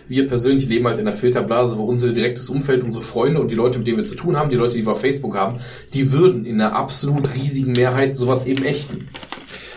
Wir 0.09 0.27
persönlich 0.27 0.67
leben 0.67 0.87
halt 0.87 0.99
in 0.99 1.07
einer 1.07 1.15
Filterblase, 1.15 1.77
wo 1.77 1.85
unser 1.85 2.13
direktes 2.13 2.49
Umfeld, 2.49 2.83
unsere 2.83 3.05
Freunde 3.05 3.39
und 3.39 3.51
die 3.51 3.55
Leute, 3.55 3.77
mit 3.77 3.87
denen 3.87 3.99
wir 3.99 4.05
zu 4.05 4.15
tun 4.15 4.39
haben, 4.39 4.49
die 4.49 4.57
Leute, 4.57 4.77
die 4.77 4.87
wir 4.87 4.93
auf 4.93 5.01
Facebook 5.03 5.37
haben, 5.37 5.59
die 5.93 6.11
würden 6.11 6.47
in 6.47 6.59
einer 6.59 6.75
absolut 6.75 7.35
riesigen 7.37 7.73
Mehrheit 7.73 8.17
sowas 8.17 8.47
eben 8.47 8.65
ächten. 8.65 9.09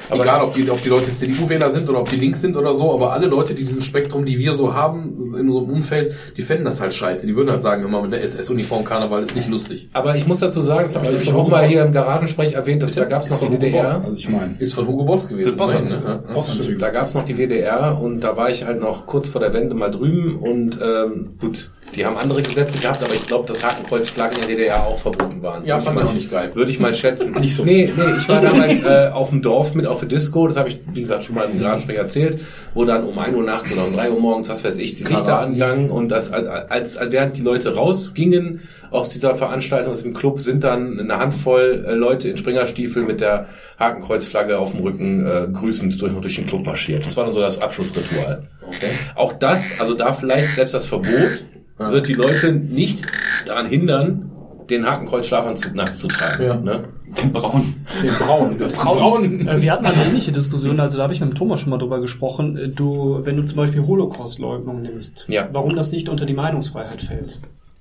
Aber- 0.10 0.22
Egal, 0.24 0.42
ob 0.42 0.54
die, 0.54 0.70
ob 0.70 0.82
die 0.82 0.90
Leute 0.90 1.08
jetzt 1.08 1.20
CDU-Wähler 1.20 1.70
sind 1.72 1.90
oder 1.90 2.00
ob 2.00 2.10
die 2.10 2.16
links 2.18 2.42
sind 2.42 2.58
oder 2.58 2.74
so, 2.74 2.94
aber 2.94 3.14
alle 3.14 3.28
Leute, 3.28 3.54
die 3.54 3.64
dieses 3.64 3.86
Spektrum, 3.86 4.26
die 4.26 4.38
wir 4.40 4.54
so 4.54 4.74
haben, 4.74 5.36
in 5.40 5.52
so 5.52 5.60
einem 5.60 5.70
Umfeld, 5.70 6.14
die 6.38 6.42
fänden 6.42 6.66
das 6.66 6.82
halt 6.82 6.94
scheiße. 6.94 7.28
Die 7.28 7.36
würden 7.36 7.50
halt 7.52 7.62
sagen, 7.62 7.84
immer 7.84 8.02
mit 8.02 8.14
einer 8.14 8.22
SS-Uniform 8.24 8.84
Karneval 8.84 9.22
ist 9.22 9.36
nicht 9.36 9.50
lustig. 9.50 9.90
Aber 9.94 10.16
ich 10.16 10.26
muss 10.28 10.40
dazu 10.40 10.62
sagen, 10.62 10.82
das 10.84 10.96
habe 10.96 11.06
ich 11.08 11.12
Das 11.12 11.28
auch 11.34 11.48
mal 11.48 11.66
hier 11.68 11.84
im 11.86 11.92
Garagensprech 11.92 12.54
erwähnt, 12.54 12.82
dass 12.82 12.94
da 12.94 13.06
gab 13.06 13.22
es 13.22 13.30
noch 13.30 13.40
die 13.40 13.50
DDR. 13.50 13.84
Boss, 14.00 14.06
Also 14.06 14.18
ich 14.18 14.30
meine. 14.30 14.56
Ist 14.60 14.74
von 14.74 14.88
Hugo 14.88 15.04
Boss 15.04 15.28
gewesen. 15.28 15.56
Das 15.58 15.58
Boss 15.58 15.90
ne? 15.90 16.02
Ja. 16.26 16.76
Da 16.80 16.90
gab 16.90 17.08
es 17.08 17.14
noch 17.14 17.26
die 17.26 17.34
DDR 17.34 17.98
und 18.02 18.22
da 18.22 18.36
war 18.36 18.50
ich 18.50 18.66
halt 18.66 18.80
noch 18.80 19.06
kurz 19.06 19.28
vor 19.28 19.42
der 19.42 19.54
Wende 19.54 19.76
mal 19.76 19.90
drüben 19.92 20.38
und 20.38 20.80
ähm, 20.82 21.32
gut, 21.40 21.72
die 21.96 22.06
haben 22.06 22.18
andere 22.18 22.42
Gesetze 22.42 22.78
gehabt, 22.78 23.04
aber 23.04 23.14
ich 23.14 23.26
glaube, 23.26 23.48
dass 23.48 23.64
Hakenkreuzflaggen 23.64 24.38
in 24.42 24.48
der 24.48 24.56
DDR 24.58 24.86
auch 24.86 24.98
verboten 25.00 25.42
waren. 25.42 25.66
Ja, 25.66 25.80
fand 25.80 26.00
ich 26.00 26.06
auch 26.06 26.14
nicht 26.14 26.30
geil. 26.32 26.52
Würde 26.54 26.72
ich 26.72 26.80
mal 26.80 26.94
schätzen. 26.94 27.32
Nicht 27.34 27.56
so. 27.56 27.64
Nee, 27.64 27.92
nee, 27.96 28.04
ich 28.18 28.28
war 28.30 28.42
damals 28.42 28.82
äh, 28.82 29.10
auf 29.12 29.30
dem 29.30 29.42
Dorf 29.42 29.74
mit 29.76 29.88
auf 29.88 29.99
der 30.00 30.08
Disco, 30.08 30.48
das 30.48 30.58
habe 30.58 30.70
ich, 30.70 30.80
wie 30.94 31.02
gesagt, 31.02 31.24
schon 31.24 31.36
mal 31.36 31.48
im 31.52 31.60
Garagensprech 31.60 31.98
erzählt, 31.98 32.40
wo 32.74 32.86
dann 32.86 33.04
um 33.04 33.18
1 33.18 33.36
Uhr 33.36 33.44
nachts 33.44 33.72
oder 33.72 33.86
um 33.86 33.94
3 33.94 34.12
Uhr 34.12 34.20
morgens, 34.20 34.50
was 34.50 34.64
weiß 34.64 34.78
ich, 34.78 34.96
die 34.96 35.04
Lichter 35.04 35.40
angangen 35.40 35.90
und 35.90 36.10
das, 36.10 36.32
als, 36.32 36.48
als, 36.48 36.98
als 36.98 37.12
während 37.12 37.38
die 37.38 37.42
Leute 37.42 37.76
rausgingen 37.76 38.62
aus 38.92 39.10
dieser 39.10 39.36
Veranstaltung, 39.36 39.92
aus 39.92 40.04
dem 40.04 40.14
Club, 40.14 40.40
sind 40.40 40.64
dann 40.64 41.00
eine 41.00 41.18
Handvoll 41.18 41.86
äh, 41.88 41.94
Leute 41.94 42.30
in 42.30 42.38
Springerstiefel 42.38 43.04
mit 43.04 43.22
der 43.22 43.48
Hakenkreuzflagge 43.80 44.58
auf 44.58 44.72
dem 44.72 44.82
Rücken 44.82 45.26
äh, 45.26 45.48
grüßend 45.52 46.02
durch, 46.02 46.14
durch 46.14 46.36
den 46.36 46.48
Club 46.48 46.66
marschiert. 46.66 47.06
Das 47.06 47.16
war 47.18 47.26
dann 47.26 47.34
so 47.34 47.42
das 47.42 47.62
Abschlussritual. 47.62 48.42
Okay. 48.68 48.92
Auch 49.16 49.34
das, 49.34 49.80
also 49.80 49.94
da 49.94 50.14
vielleicht 50.14 50.56
selbst 50.56 50.74
das 50.74 50.86
Verbot, 50.86 51.44
wird 51.78 52.08
die 52.08 52.14
Leute 52.14 52.52
nicht 52.52 53.06
daran 53.46 53.68
hindern, 53.68 54.32
den 54.70 54.86
Hakenkreuz-Schlafanzug 54.86 55.76
nachts 55.76 56.00
zu 56.00 56.08
tragen. 56.08 56.44
Ja. 56.44 56.56
Ne? 56.56 56.86
Den 57.22 57.32
Braun. 57.34 57.74
Den 58.04 58.14
Braun. 58.14 58.56
Das 58.60 58.76
Braun. 58.78 59.48
Äh, 59.48 59.62
Wir 59.62 59.72
hatten 59.72 59.86
eine 59.86 60.06
ähnliche 60.06 60.32
Diskussion, 60.32 60.80
also 60.80 60.98
da 60.98 61.04
habe 61.04 61.14
ich 61.14 61.20
mit 61.22 61.30
dem 61.32 61.36
Thomas 61.36 61.60
schon 61.60 61.70
mal 61.72 61.78
drüber 61.78 62.00
gesprochen. 62.02 62.58
Äh, 62.58 62.68
Du, 62.70 63.20
wenn 63.24 63.36
du 63.38 63.44
zum 63.46 63.58
Beispiel 63.58 63.86
Holocaust-Leugnung 63.86 64.82
nimmst, 64.82 65.26
Ja. 65.28 65.48
warum 65.52 65.76
das 65.76 65.92
nicht 65.92 66.08
unter 66.10 66.26
die 66.26 66.34
Meinungsfreiheit 66.34 67.02
fällt, 67.02 67.40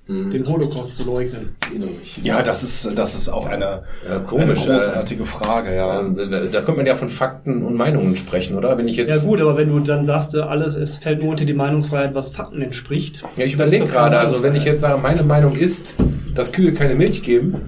Mhm. 0.09 0.31
den 0.31 0.47
Holocaust 0.47 0.95
zu 0.95 1.03
leugnen. 1.05 1.55
Mich. 1.71 2.19
Ja, 2.23 2.41
das 2.41 2.63
ist, 2.63 2.89
das 2.95 3.13
ist 3.13 3.29
auch 3.29 3.45
eine, 3.45 3.83
Ja, 4.09 4.17
komisch, 4.25 4.67
eine 4.67 4.79
großartige 4.79 5.23
Frage, 5.23 5.75
ja. 5.75 5.99
Äh, 6.01 6.49
Da 6.49 6.61
könnte 6.61 6.77
man 6.77 6.85
ja 6.87 6.95
von 6.95 7.09
Fakten 7.09 7.63
und 7.63 7.75
Meinungen 7.75 8.15
sprechen, 8.15 8.57
oder? 8.57 8.75
Wenn 8.77 8.87
ich 8.87 8.97
jetzt. 8.97 9.11
Ja 9.11 9.17
gut, 9.23 9.39
aber 9.39 9.55
wenn 9.55 9.69
du 9.69 9.79
dann 9.79 10.05
sagst, 10.05 10.33
äh, 10.33 10.39
alles, 10.39 10.73
es 10.75 10.97
fällt 10.97 11.21
nur 11.21 11.29
unter 11.31 11.45
die 11.45 11.53
Meinungsfreiheit, 11.53 12.15
was 12.15 12.31
Fakten 12.31 12.59
entspricht. 12.63 13.23
Ja, 13.37 13.45
ich 13.45 13.55
dann 13.55 13.67
überlege 13.67 13.85
gerade, 13.85 14.17
also 14.17 14.41
wenn 14.41 14.55
ich 14.55 14.63
jetzt 14.63 14.81
sage, 14.81 14.99
meine 14.99 15.21
Meinung 15.21 15.55
ist, 15.55 15.95
dass 16.33 16.51
Kühe 16.51 16.71
keine 16.73 16.95
Milch 16.95 17.21
geben, 17.21 17.61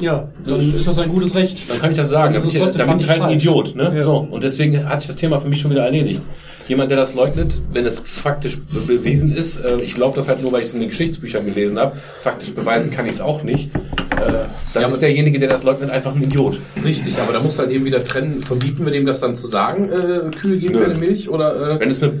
Ja, 0.00 0.28
dann 0.46 0.58
ist 0.58 0.86
das 0.86 0.98
ein 0.98 1.10
gutes 1.10 1.34
Recht. 1.34 1.68
dann 1.68 1.78
kann 1.80 1.90
ich 1.90 1.96
das 1.98 2.08
sagen. 2.10 2.32
Das 2.32 2.44
Da 2.44 2.48
ist 2.48 2.52
bin 2.54 2.62
ich, 2.62 2.64
trotzdem 2.64 2.86
da 2.86 2.92
bin 2.92 3.00
ich 3.00 3.08
halt 3.10 3.22
ein. 3.22 3.30
Idiot. 3.34 3.74
Ne? 3.76 3.92
Ja. 3.94 4.00
So, 4.00 4.16
und 4.30 4.42
deswegen 4.42 4.88
hat 4.88 5.00
sich 5.00 5.08
das 5.08 5.16
Thema 5.16 5.38
für 5.38 5.48
mich 5.48 5.60
schon 5.60 5.70
wieder 5.70 5.84
erledigt. 5.84 6.22
Jemand, 6.68 6.90
der 6.90 6.98
das 6.98 7.14
leugnet, 7.14 7.60
wenn 7.72 7.86
es 7.86 7.98
faktisch 7.98 8.58
be 8.58 8.80
bewiesen 8.80 9.34
ist, 9.34 9.56
äh, 9.64 9.78
ich 9.80 9.94
glaube 9.94 10.14
das 10.16 10.28
halt 10.28 10.42
nur, 10.42 10.52
weil 10.52 10.60
ich 10.60 10.66
es 10.66 10.74
in 10.74 10.80
den 10.80 10.90
Geschichtsbüchern 10.90 11.44
gelesen 11.46 11.78
habe, 11.78 11.96
faktisch 12.20 12.54
beweisen 12.54 12.90
kann 12.90 13.06
ich 13.06 13.12
es 13.12 13.20
auch 13.22 13.42
nicht, 13.42 13.74
äh, 13.74 14.44
dann 14.74 14.82
Ja, 14.82 14.88
ist 14.88 15.00
derjenige, 15.00 15.38
der 15.38 15.48
das 15.48 15.62
leugnet, 15.62 15.88
einfach 15.90 16.14
ein 16.14 16.22
Idiot. 16.22 16.58
Richtig, 16.84 17.18
aber 17.20 17.32
da 17.32 17.40
musst 17.40 17.58
du 17.58 17.62
halt 17.62 17.72
eben 17.72 17.84
wieder 17.86 18.04
trennen. 18.04 18.40
Verbieten 18.42 18.84
wir 18.84 18.92
dem 18.92 19.06
das 19.06 19.20
dann 19.20 19.34
zu 19.34 19.46
sagen, 19.46 19.88
äh, 19.90 20.30
Kühe 20.36 20.58
geben 20.58 20.74
Nö. 20.74 20.82
keine 20.82 20.98
Milch? 20.98 21.28
Oder, 21.30 21.76
äh, 21.76 21.80
Wenn 21.80 21.88
es 21.90 22.02
eine 22.02 22.12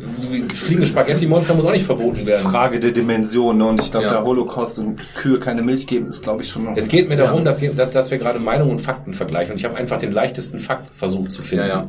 fliegende 0.54 0.86
Spaghetti-Monster 0.86 1.54
muss 1.54 1.66
auch 1.66 1.72
nicht 1.72 1.84
verboten 1.84 2.24
werden. 2.24 2.50
Frage 2.50 2.80
der 2.80 2.92
Dimension, 2.92 3.58
ne? 3.58 3.66
Und 3.66 3.80
ich 3.82 3.90
glaube, 3.90 4.06
Ja. 4.06 4.12
der 4.12 4.24
Holocaust 4.24 4.78
und 4.78 4.98
Kühe 5.14 5.38
keine 5.38 5.60
Milch 5.62 5.86
geben, 5.86 6.06
ist, 6.06 6.22
glaube 6.22 6.42
ich, 6.42 6.48
schon 6.48 6.64
noch. 6.64 6.76
Es 6.76 6.88
geht 6.88 7.08
mir 7.08 7.16
Ja. 7.18 7.26
darum, 7.26 7.44
dass, 7.44 7.60
dass, 7.76 7.90
dass 7.90 8.10
wir 8.10 8.16
gerade 8.18 8.38
Meinung 8.38 8.70
und 8.70 8.80
Fakten 8.80 9.12
vergleichen. 9.12 9.52
Und 9.52 9.58
ich 9.58 9.64
habe 9.66 9.76
einfach 9.76 9.98
den 9.98 10.12
leichtesten 10.12 10.58
Fakt 10.58 10.94
versucht 10.94 11.32
zu 11.32 11.42
finden. 11.42 11.66
ja, 11.66 11.68
ja. 11.82 11.88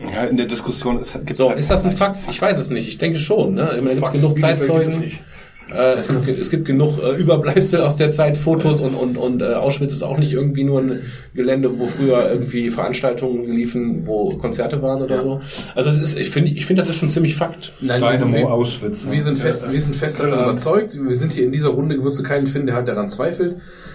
Ja, 0.00 0.24
in 0.24 0.36
der 0.36 0.46
Diskussion 0.46 0.98
ist, 1.00 1.12
gibt's 1.14 1.36
So, 1.38 1.48
halt 1.50 1.58
ist 1.58 1.70
das 1.70 1.84
ein 1.84 1.92
Fakt? 1.92 2.18
Ich 2.28 2.40
weiß 2.40 2.58
es 2.58 2.70
nicht. 2.70 2.88
Ich 2.88 2.98
denke 2.98 3.18
schon. 3.18 3.54
Ne? 3.54 3.70
Immer 3.78 3.90
gibt 3.94 4.06
es 4.06 4.12
genug 4.12 4.38
Zeitzeugen. 4.38 5.12
Äh, 5.72 5.94
es, 5.94 6.08
gibt, 6.08 6.28
es 6.28 6.50
gibt 6.50 6.64
genug 6.64 6.98
äh, 7.00 7.14
Überbleibsel 7.16 7.80
aus 7.82 7.94
der 7.94 8.10
Zeit, 8.10 8.36
Fotos 8.36 8.80
und, 8.80 8.94
und, 8.96 9.16
und 9.16 9.40
äh, 9.40 9.54
Auschwitz 9.54 9.92
ist 9.92 10.02
auch 10.02 10.18
nicht 10.18 10.32
irgendwie 10.32 10.64
nur 10.64 10.80
ein 10.80 11.02
Gelände, 11.32 11.78
wo 11.78 11.86
früher 11.86 12.28
irgendwie 12.28 12.70
Veranstaltungen 12.70 13.52
liefen, 13.52 14.04
wo 14.04 14.36
Konzerte 14.36 14.82
waren 14.82 15.00
oder 15.00 15.16
Ja. 15.16 15.22
so. 15.22 15.40
Also 15.76 15.90
es 15.90 16.00
ist, 16.00 16.18
ich 16.18 16.30
finde, 16.30 16.50
ich 16.50 16.66
finde, 16.66 16.82
das 16.82 16.88
ist 16.88 16.96
schon 16.96 17.12
ziemlich 17.12 17.36
Fakt. 17.36 17.72
Nein, 17.80 18.00
wir, 18.00 18.10
Dynamo 18.10 18.36
wir, 18.36 18.50
Auschwitz. 18.52 19.04
ne? 19.04 19.12
wir 19.12 19.22
sind 19.22 19.38
fest, 19.38 19.64
wir 19.70 19.80
sind 19.80 19.94
fest 19.94 20.18
davon 20.18 20.40
überzeugt. 20.40 20.98
Wir 21.00 21.14
sind 21.14 21.34
hier 21.34 21.44
in 21.44 21.52
dieser 21.52 21.68
Runde, 21.68 22.02
wirst 22.02 22.18
du 22.18 22.24
keinen 22.24 22.48
finden, 22.48 22.66
der 22.66 22.74
halt 22.74 22.88
daran 22.88 23.08
zweifelt. 23.08 23.54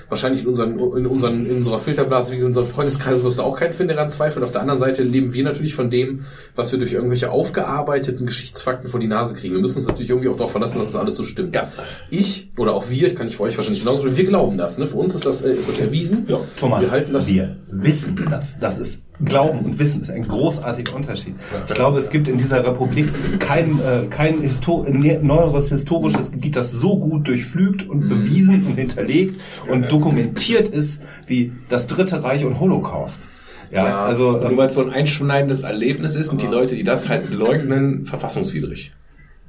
Wahrscheinlich 0.09 0.43
in 0.43 0.47
unseren, 0.47 0.79
in 0.79 1.05
unseren, 1.05 1.45
in 1.45 1.57
unserer 1.57 1.79
Filterblase, 1.79 2.31
wie 2.31 2.37
in 2.37 2.45
unserem 2.45 2.67
Freundeskreis 2.67 3.23
wirst 3.23 3.39
du 3.39 3.43
auch 3.43 3.57
keinen 3.57 3.73
finden, 3.73 3.89
der 3.89 3.97
daran 3.97 4.11
zweifelt. 4.11 4.43
Auf 4.43 4.51
der 4.51 4.61
anderen 4.61 4.79
Seite 4.79 5.03
leben 5.03 5.33
wir 5.33 5.43
natürlich 5.43 5.75
von 5.75 5.89
dem, 5.89 6.25
was 6.55 6.71
wir 6.71 6.79
durch 6.79 6.93
irgendwelche 6.93 7.31
aufgearbeiteten 7.31 8.25
Geschichtsfakten 8.25 8.89
vor 8.89 8.99
die 8.99 9.07
Nase 9.07 9.35
kriegen. 9.35 9.53
Wir 9.55 9.61
müssen 9.61 9.77
uns 9.77 9.87
natürlich 9.87 10.09
irgendwie 10.09 10.29
auch 10.29 10.37
darauf 10.37 10.51
verlassen, 10.51 10.79
dass 10.79 10.91
das 10.91 11.01
alles 11.01 11.15
so 11.15 11.23
stimmt. 11.23 11.55
Ja. 11.55 11.71
Ich, 12.09 12.49
oder 12.57 12.73
auch 12.73 12.89
wir, 12.89 13.07
ich 13.07 13.15
kann 13.15 13.25
nicht 13.25 13.37
für 13.37 13.43
euch 13.43 13.57
wahrscheinlich 13.57 13.83
genauso, 13.83 14.15
wir 14.15 14.23
glauben 14.25 14.57
das, 14.57 14.77
ne? 14.77 14.85
Für 14.85 14.97
uns 14.97 15.15
ist 15.15 15.25
das, 15.25 15.41
äh, 15.41 15.53
ist 15.53 15.69
das 15.69 15.79
erwiesen. 15.79 16.25
Ja, 16.27 16.39
Thomas, 16.57 16.81
Wir 16.81 16.91
halten 16.91 17.13
das, 17.13 17.27
wir 17.27 17.55
wissen 17.67 18.27
das. 18.29 18.59
Das 18.59 18.77
ist 18.77 19.01
Glauben 19.23 19.59
und 19.59 19.79
Wissen 19.79 20.01
ist 20.01 20.11
ein 20.11 20.27
großartiger 20.27 20.95
Unterschied. 20.95 21.35
Ich 21.67 21.73
glaube, 21.73 21.99
es 21.99 22.09
gibt 22.09 22.27
in 22.27 22.37
dieser 22.37 22.65
Republik 22.65 23.07
kein, 23.39 23.79
äh, 23.79 24.07
kein 24.09 24.41
Histo 24.41 24.85
ne- 24.89 25.19
neueres 25.21 25.69
historisches 25.69 26.31
Gebiet, 26.31 26.55
das 26.55 26.71
so 26.71 26.97
gut 26.97 27.27
durchflügt 27.27 27.87
und 27.87 28.09
bewiesen 28.09 28.65
und 28.65 28.75
hinterlegt 28.75 29.39
und 29.69 29.91
dokumentiert 29.91 30.67
ist 30.67 31.01
wie 31.27 31.51
das 31.69 31.87
Dritte 31.87 32.23
Reich 32.23 32.43
und 32.45 32.59
Holocaust. 32.59 33.29
Ja, 33.71 33.85
Ja, 33.87 34.05
also 34.05 34.29
Und 34.29 34.41
nur 34.41 34.51
ähm, 34.51 34.57
weil 34.57 34.67
es 34.67 34.73
so 34.73 34.81
ein 34.81 34.89
einschneidendes 34.91 35.61
Erlebnis 35.61 36.15
ist, 36.15 36.27
sind 36.29 36.41
die 36.41 36.47
Leute, 36.47 36.75
die 36.75 36.83
das 36.83 37.09
halt 37.09 37.31
leugnen, 37.31 38.05
verfassungswidrig. 38.05 38.91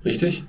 Richtig? 0.04 0.44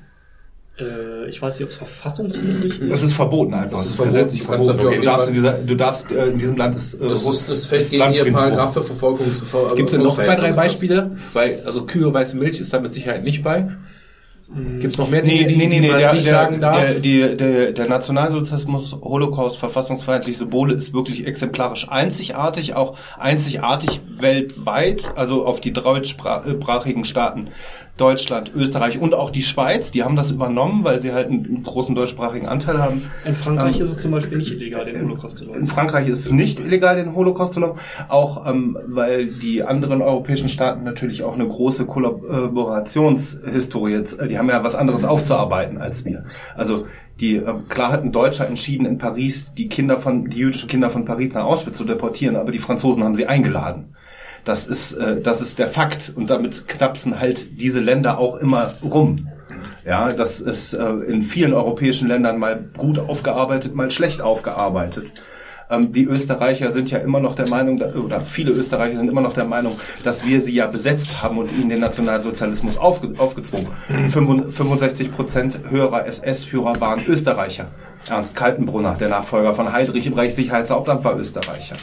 Äh, 0.80 1.30
ich 1.30 1.42
weiß 1.42 1.58
nicht, 1.58 1.66
ob 1.66 1.72
es 1.72 1.78
verfassungswidrig 1.78 2.80
ist. 2.82 2.92
es 2.92 3.04
ist 3.04 3.14
verboten 3.14 3.54
einfach. 3.54 3.78
Das 3.80 3.86
Es 3.86 3.94
ist 3.94 4.00
ist 4.00 4.06
gesetzlich 4.06 4.44
verboten. 4.44 4.76
Verboten. 4.76 4.88
auf 4.90 5.00
Du 5.00 5.06
darfst, 5.06 5.28
in 5.30 5.34
dieser, 5.34 5.54
du 5.54 5.76
darfst 5.76 6.12
äh, 6.12 6.28
in 6.28 6.38
diesem 6.38 6.58
Land 6.58 6.76
ist 6.76 6.94
äh, 6.96 7.08
das, 7.08 7.24
ist, 7.24 7.50
das 7.50 7.66
fällt 7.66 7.90
gegen 7.90 7.94
ihr 7.96 8.00
Landfriedensbruch. 8.06 8.44
Paragraph 8.50 8.74
für 8.74 8.84
Verfolgung 8.84 9.34
zu 9.34 9.46
ver 9.46 9.76
Gibt 9.76 9.90
es 9.90 9.96
denn 9.96 10.04
noch 10.04 10.16
zwei, 10.16 10.36
drei 10.36 10.50
das. 10.50 10.56
Beispiele? 10.56 11.12
Weil, 11.34 11.64
also 11.66 11.86
Kühe, 11.86 12.14
weiße 12.14 12.38
Milch 12.38 12.60
ist 12.60 12.74
da 12.74 12.80
mit 12.80 12.94
Sicherheit 12.94 13.24
nicht 13.24 13.44
bei. 13.44 13.70
Gibt 14.80 14.94
es 14.94 14.98
noch 14.98 15.10
mehr 15.10 15.24
Dinge, 15.24 15.42
Nee, 15.42 15.48
die, 15.48 15.58
nee, 15.58 15.68
nee, 15.68 15.76
die 15.76 15.82
nee, 15.82 15.90
man 15.90 16.00
der, 16.00 16.14
nicht 16.14 16.26
der, 16.26 16.34
sagen 16.34 16.62
darf? 16.62 16.80
der, 16.80 16.94
der, 17.02 17.36
der, 17.36 17.72
der 17.74 17.90
Nationalsozialismus, 17.90 18.96
Holocaust, 19.02 19.58
verfassungsfeindliche 19.58 20.38
Symbole 20.38 20.74
ist 20.74 20.94
wirklich 20.94 21.28
exemplarisch 21.28 21.90
einzigartig, 21.90 22.74
auch 22.74 22.98
einzigartig 23.20 24.00
weltweit, 24.20 25.12
also 25.18 25.46
auf 25.46 25.60
die 25.60 25.74
deutschsprachigen 25.74 27.04
Staaten 27.04 27.50
Deutschland, 27.98 28.52
Österreich 28.56 29.00
und 29.00 29.14
auch 29.14 29.32
die 29.32 29.42
Schweiz, 29.42 29.92
die 29.92 30.04
haben 30.04 30.16
das 30.16 30.32
übernommen, 30.32 30.84
weil 30.84 31.02
sie 31.02 31.14
halt 31.14 31.28
einen 31.28 31.64
großen 31.64 31.96
deutschsprachigen 31.96 32.48
Anteil 32.48 32.78
haben. 32.78 33.12
In 33.26 33.36
Frankreich 33.36 33.78
Ähm, 33.78 33.84
ist 33.84 33.90
es 33.90 34.00
zum 34.00 34.12
Beispiel 34.12 34.38
nicht 34.38 34.52
illegal, 34.52 34.86
den 34.86 35.02
Holocaust 35.02 35.38
zu 35.38 35.46
In 35.46 35.50
leugnen. 35.50 35.68
Frankreich 35.68 36.08
ist 36.08 36.26
es 36.26 36.32
nicht 36.32 36.60
illegal, 36.60 36.96
den 36.96 37.16
Holocaust 37.16 37.54
zu 37.54 37.60
leugnen, 37.60 37.80
auch 38.08 38.48
ähm, 38.48 38.78
weil 38.86 39.28
die 39.28 39.64
anderen 39.64 40.02
europäischen 40.02 40.50
Staaten 40.50 40.84
natürlich 40.84 41.24
auch 41.24 41.34
eine 41.34 41.48
große 41.48 41.86
Kollaborationshistorie 41.86 43.94
jetzt, 43.94 44.20
äh, 44.20 44.28
die 44.28 44.38
haben 44.38 44.50
ja 44.50 44.64
was 44.64 44.76
anderes 44.76 45.04
aufzuarbeiten 45.04 45.80
als 45.80 46.06
wir. 46.06 46.26
Also 46.56 46.86
die 47.20 47.38
ähm, 47.38 47.68
klar 47.68 47.92
hat 47.92 48.04
ein 48.04 48.12
Deutscher 48.12 48.48
entschieden 48.48 48.86
in 48.86 48.98
Paris 48.98 49.54
die 49.56 49.70
Kinder 49.70 49.98
von 49.98 50.26
die 50.26 50.38
jüdischen 50.38 50.70
Kinder 50.70 50.90
von 50.90 51.06
Paris 51.06 51.34
nach 51.34 51.46
Auschwitz 51.46 51.78
zu 51.78 51.86
deportieren, 51.86 52.36
aber 52.36 52.52
die 52.52 52.60
Franzosen 52.60 53.04
haben 53.04 53.16
sie 53.16 53.26
eingeladen. 53.26 53.96
Das 54.48 54.66
ist 54.66 54.94
äh, 54.94 55.20
das 55.20 55.42
ist 55.42 55.60
der 55.60 55.68
Fakt 55.68 56.14
und 56.16 56.30
damit 56.30 56.70
knapsen 56.70 57.20
halt 57.20 57.60
diese 57.60 57.82
Länder 57.82 58.18
auch 58.18 58.38
immer 58.38 58.74
rum. 58.82 59.28
Ja, 59.86 60.12
das 60.12 60.40
ist 60.40 60.74
äh, 60.74 60.86
in 60.86 61.22
vielen 61.22 61.54
europäischen 61.54 62.08
Ländern 62.08 62.40
mal 62.40 62.64
gut 62.78 62.98
aufgearbeitet, 62.98 63.76
mal 63.76 63.92
schlecht 63.92 64.22
aufgearbeitet. 64.22 65.12
Ähm, 65.70 65.92
die 65.92 66.06
Österreicher 66.06 66.72
sind 66.72 66.90
ja 66.92 67.00
immer 67.00 67.20
noch 67.20 67.36
der 67.36 67.50
Meinung, 67.50 67.78
oder 67.82 68.22
viele 68.22 68.52
Österreicher 68.52 68.98
sind 68.98 69.10
immer 69.10 69.22
noch 69.22 69.34
der 69.34 69.46
Meinung, 69.46 69.78
dass 70.06 70.26
wir 70.26 70.40
sie 70.40 70.54
ja 70.54 70.68
besetzt 70.68 71.22
haben 71.22 71.38
und 71.38 71.52
ihnen 71.52 71.68
den 71.68 71.82
Nationalsozialismus 71.82 72.78
aufge 72.78 73.20
aufgezwungen. 73.20 73.68
65 74.10 75.12
Prozent 75.12 75.60
höherer 75.70 76.06
SS-Führer 76.06 76.80
waren 76.80 77.06
Österreicher. 77.06 77.68
Ernst 78.10 78.36
Kaltenbrunner, 78.36 78.96
der 78.96 79.10
Nachfolger 79.10 79.54
von 79.54 79.72
Heydrich 79.72 80.08
im 80.08 80.14
Reichssicherheitshauptamt, 80.14 81.04
war 81.04 81.18
Österreicher. 81.18 81.78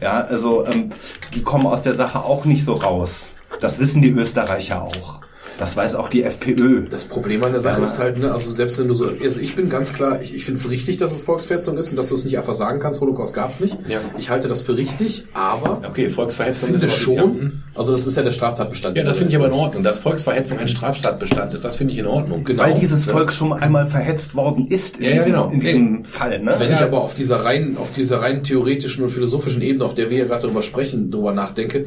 Ja, 0.00 0.20
also 0.20 0.66
ähm, 0.66 0.90
die 1.34 1.42
kommen 1.42 1.66
aus 1.66 1.82
der 1.82 1.94
Sache 1.94 2.24
auch 2.24 2.44
nicht 2.44 2.64
so 2.64 2.74
raus. 2.74 3.32
Das 3.60 3.78
wissen 3.78 4.02
die 4.02 4.10
Österreicher 4.10 4.82
auch. 4.82 5.20
Das 5.58 5.76
weiß 5.76 5.96
auch 5.96 6.08
die 6.08 6.22
FPÖ. 6.22 6.84
Das 6.88 7.04
Problem 7.04 7.42
an 7.42 7.52
der 7.52 7.60
Sache 7.60 7.82
ist 7.82 7.98
halt, 7.98 8.18
ne, 8.18 8.30
also 8.32 8.50
selbst 8.50 8.78
wenn 8.78 8.86
du 8.88 8.94
so, 8.94 9.06
also 9.08 9.40
ich 9.40 9.56
bin 9.56 9.68
ganz 9.68 9.92
klar, 9.92 10.20
ich, 10.22 10.34
ich 10.34 10.44
finde 10.44 10.60
es 10.60 10.70
richtig, 10.70 10.98
dass 10.98 11.12
es 11.12 11.20
Volksverhetzung 11.20 11.76
ist 11.76 11.90
und 11.90 11.96
dass 11.96 12.08
du 12.08 12.14
es 12.14 12.24
nicht 12.24 12.38
einfach 12.38 12.54
sagen 12.54 12.78
kannst, 12.78 13.00
Holocaust 13.00 13.34
gab's 13.34 13.58
nicht. 13.58 13.76
Ja. 13.88 13.98
Ich 14.16 14.30
halte 14.30 14.46
das 14.48 14.62
für 14.62 14.76
richtig, 14.76 15.24
aber 15.34 15.82
Okay, 15.88 16.08
Volksverhetzung 16.10 16.68
finde 16.70 16.82
aber- 16.84 16.88
schon, 16.92 17.40
Ja, 17.42 17.50
also 17.80 17.92
das 17.92 18.06
ist 18.06 18.16
ja 18.16 18.22
der 18.22 18.30
Straftatbestand. 18.32 18.96
ja, 18.96 19.02
das 19.02 19.16
finde 19.16 19.30
ich 19.32 19.36
aber 19.36 19.46
in. 19.48 19.52
Ordnung. 19.52 19.82
Dass 19.82 19.98
Volksverhetzung 19.98 20.58
ein 20.58 20.68
Straftatbestand 20.68 21.52
ist, 21.54 21.64
das 21.64 21.76
finde 21.76 21.92
ich 21.92 21.98
in 21.98 22.06
Ordnung. 22.06 22.44
Genau. 22.44 22.62
Weil 22.62 22.74
dieses 22.74 23.06
Ja. 23.06 23.12
Volk 23.12 23.32
schon 23.32 23.52
einmal 23.52 23.84
verhetzt 23.86 24.36
worden 24.36 24.68
ist 24.68 24.98
in 24.98 25.02
Ja, 25.04 25.08
ja, 25.10 25.14
diesem, 25.16 25.32
genau. 25.32 25.50
in 25.50 25.60
diesem 25.60 26.04
Fall. 26.04 26.38
Ne? 26.40 26.54
Wenn 26.58 26.70
ich 26.70 26.78
Ja. 26.78 26.86
aber 26.86 27.00
auf 27.02 27.14
dieser 27.14 27.44
rein, 27.44 27.76
auf 27.80 27.90
dieser 27.92 28.22
rein 28.22 28.44
theoretischen 28.44 29.02
und 29.02 29.10
philosophischen 29.10 29.62
Ebene, 29.62 29.84
auf 29.84 29.94
der 29.94 30.08
wir 30.10 30.18
ja 30.18 30.24
gerade 30.26 30.46
drüber 30.46 30.62
sprechen, 30.62 31.10
drüber 31.10 31.32
nachdenke, 31.32 31.86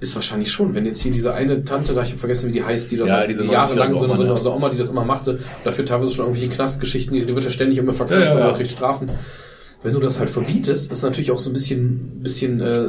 ist 0.00 0.14
wahrscheinlich 0.14 0.50
schon, 0.52 0.74
wenn 0.74 0.86
jetzt 0.86 1.02
hier 1.02 1.12
diese 1.12 1.34
eine 1.34 1.64
Tante, 1.64 1.92
da 1.92 2.02
ich 2.02 2.10
habe 2.10 2.18
vergessen, 2.18 2.48
wie 2.48 2.52
die 2.52 2.62
heißt, 2.62 2.90
die 2.90 2.96
das 2.96 3.08
Ja, 3.08 3.26
die 3.26 3.34
jahrelang 3.34 3.94
so, 3.94 4.06
90er 4.06 4.36
so, 4.36 4.36
so 4.36 4.52
Oma, 4.54 4.68
die 4.68 4.78
das 4.78 4.90
immer 4.90 5.04
machte, 5.04 5.40
dafür 5.64 5.84
teilweise 5.84 6.12
schon 6.12 6.26
irgendwelche 6.26 6.50
Knastgeschichten, 6.52 7.14
die, 7.14 7.34
wird 7.34 7.44
ja 7.44 7.50
ständig 7.50 7.78
immer 7.78 7.92
verknastet 7.92 8.34
Ja, 8.34 8.40
ja, 8.40 8.48
ja. 8.48 8.54
kriegt 8.54 8.70
Strafen. 8.70 9.10
Wenn 9.82 9.94
du 9.94 10.00
das 10.00 10.18
halt 10.18 10.30
verbietest, 10.30 10.90
ist 10.90 11.02
natürlich 11.02 11.30
auch 11.30 11.38
so 11.38 11.50
ein 11.50 11.52
bisschen, 11.52 12.20
bisschen 12.20 12.60
äh, 12.60 12.88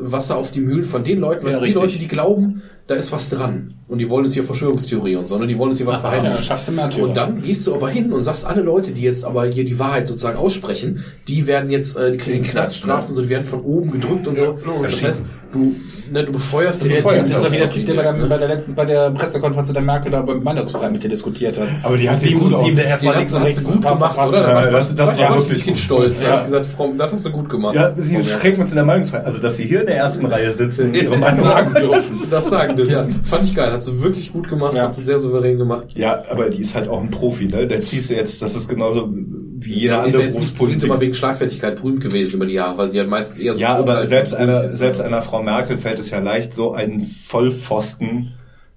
Wasser 0.00 0.36
auf 0.36 0.50
die 0.50 0.60
Mühlen 0.60 0.84
von 0.84 1.04
den 1.04 1.20
Leuten, 1.20 1.44
was 1.46 1.54
Ja, 1.54 1.58
die 1.60 1.64
richtig. 1.66 1.82
Leute, 1.82 1.98
die 1.98 2.08
glauben, 2.08 2.62
da 2.86 2.94
ist 2.94 3.12
was 3.12 3.28
dran. 3.28 3.74
Und 3.88 3.98
die 3.98 4.08
wollen 4.08 4.24
jetzt 4.24 4.32
hier 4.34 4.44
Verschwörungstheorie 4.44 5.16
und 5.16 5.24
so, 5.24 5.30
sondern 5.34 5.48
die 5.48 5.58
wollen 5.58 5.68
uns 5.70 5.76
hier 5.78 5.86
was 5.86 5.98
verheimlichen. 5.98 6.36
ja, 6.38 6.42
schaffst 6.42 6.68
du 6.68 6.72
Märtyrer. 6.72 7.04
Und 7.08 7.16
dann 7.16 7.42
gehst 7.42 7.66
du 7.66 7.74
aber 7.74 7.90
hin 7.90 8.12
und 8.12 8.22
sagst, 8.22 8.46
alle 8.46 8.62
Leute, 8.62 8.92
die 8.92 9.02
jetzt 9.02 9.24
aber 9.24 9.44
hier 9.46 9.64
die 9.64 9.78
Wahrheit 9.78 10.08
sozusagen 10.08 10.38
aussprechen, 10.38 11.04
die 11.28 11.46
werden 11.46 11.70
jetzt, 11.70 11.96
äh, 11.96 12.12
die 12.12 12.18
kriegen 12.18 12.42
Knaststrafen, 12.44 13.14
so, 13.14 13.20
die 13.22 13.28
werden 13.28 13.44
von 13.44 13.60
oben 13.60 13.90
gedrückt 13.90 14.26
und 14.28 14.38
so. 14.38 14.58
Das 14.82 15.02
heißt, 15.02 15.26
du, 15.52 15.74
ne, 16.10 16.24
du 16.24 16.32
befeuerst 16.32 16.82
Der 16.84 16.88
den 16.90 17.02
Feuer, 17.02 17.18
das 17.18 17.30
ist 17.30 17.44
doch 17.44 17.52
wie 17.52 17.56
der 17.58 17.68
Typ, 17.70 17.84
der 17.84 17.94
bei 17.94 18.02
der, 18.02 18.12
bei 18.12 18.38
der 18.38 18.48
letzten, 18.48 18.74
bei 18.74 18.84
der 18.86 19.10
Pressekonferenz 19.10 19.70
der 19.72 19.82
Merkel 19.82 20.10
da 20.12 20.22
beim 20.22 20.42
Meinungsfreiheit 20.42 20.92
mit 20.92 21.02
dir 21.04 21.08
diskutiert 21.10 21.60
hat. 21.60 21.68
Aber 21.82 21.96
die 21.98 22.08
hat 22.08 22.18
sie 22.20 22.32
gut 22.32 22.44
und 22.44 22.54
aus- 22.54 22.74
der 22.74 22.86
erstmal 22.86 23.16
links 23.16 23.34
und 23.34 23.42
rechts 23.42 23.62
du 23.64 23.72
gut 23.72 23.82
gemacht, 23.82 24.16
oder? 24.16 24.26
hat. 24.26 24.32
Ja, 24.46 24.62
Da 24.62 24.70
das- 24.70 24.94
das 24.94 24.96
da 24.96 25.02
war 25.02 25.06
war 25.06 25.14
ich 25.14 25.22
ein 25.22 25.34
wirklich 25.34 25.48
bisschen 25.48 25.72
gut. 25.74 25.82
stolz. 25.82 26.20
Da 26.20 26.24
Ja. 26.24 26.30
hab 26.30 26.38
ich 26.38 26.44
gesagt, 26.44 26.66
Frau, 26.66 26.92
das 26.96 27.12
hast 27.12 27.26
du 27.26 27.30
gut 27.30 27.48
gemacht. 27.50 27.74
Ja, 27.74 27.92
sie 27.96 28.22
schreckt 28.22 28.58
uns 28.58 28.70
in 28.70 28.76
der 28.76 28.84
Meinungsfreiheit. 28.86 29.26
Also, 29.26 29.38
dass 29.38 29.56
sie 29.58 29.64
hier 29.64 29.80
in 29.80 29.86
der 29.88 29.96
ersten 29.96 30.24
Reihe 30.32 30.50
sitzen, 30.52 30.94
ihre 30.94 31.16
Meinung 31.18 31.44
sagen 31.44 31.74
dürfen. 31.74 32.12
Das 32.30 32.48
sagen 32.48 32.76
dürfen. 32.76 32.92
Ja, 32.92 33.06
fand 33.24 33.44
ich 33.44 33.54
geil. 33.54 33.70
Hat 33.86 33.94
sie 33.94 34.02
wirklich 34.02 34.32
gut 34.32 34.48
gemacht, 34.48 34.76
Ja. 34.76 34.84
hat 34.84 34.94
sie 34.94 35.04
sehr 35.04 35.18
souverän 35.18 35.58
gemacht. 35.58 35.86
Ja, 35.94 36.22
aber 36.30 36.50
die 36.50 36.62
ist 36.62 36.74
halt 36.74 36.88
auch 36.88 37.00
ein 37.00 37.10
Profi, 37.10 37.46
ne? 37.46 37.66
Der 37.66 37.82
ziehst 37.82 38.10
du 38.10 38.14
jetzt, 38.14 38.40
das 38.42 38.54
ist 38.56 38.68
genauso 38.68 39.08
wie 39.12 39.72
jeder 39.74 39.92
Ja, 39.94 40.04
ist 40.04 40.14
andere 40.14 40.22
nicht 40.24 40.32
zwingend 40.32 40.34
Berufspolitiker. 40.58 40.86
immer 40.86 41.00
wegen 41.00 41.14
Schlagfertigkeit 41.14 41.76
berühmt 41.76 42.00
gewesen 42.02 42.34
über 42.36 42.46
die 42.46 42.54
Jahre, 42.54 42.78
weil 42.78 42.90
sie 42.90 42.98
halt 42.98 43.08
meistens 43.08 43.38
eher 43.38 43.54
so 43.54 43.60
Ja, 43.60 43.76
aber 43.76 44.06
selbst 44.06 44.34
einer, 44.34 44.64
ist. 44.64 44.78
selbst 44.78 45.00
einer 45.00 45.22
Frau 45.22 45.42
Merkel 45.42 45.78
fällt 45.78 45.98
es 46.00 46.10
ja 46.10 46.18
leicht, 46.18 46.52
so 46.54 46.72
einen 46.72 47.00
Vollpfosten, 47.02 48.32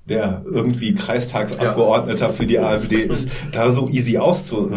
der 0.08 0.44
irgendwie 0.46 0.94
Kreistagsabgeordneter 0.94 2.30
für 2.30 2.46
die 2.46 2.60
AfD 2.60 2.96
ist, 3.12 3.28
da 3.52 3.72
so 3.72 3.90
easy 3.90 4.18
auszu, 4.18 4.70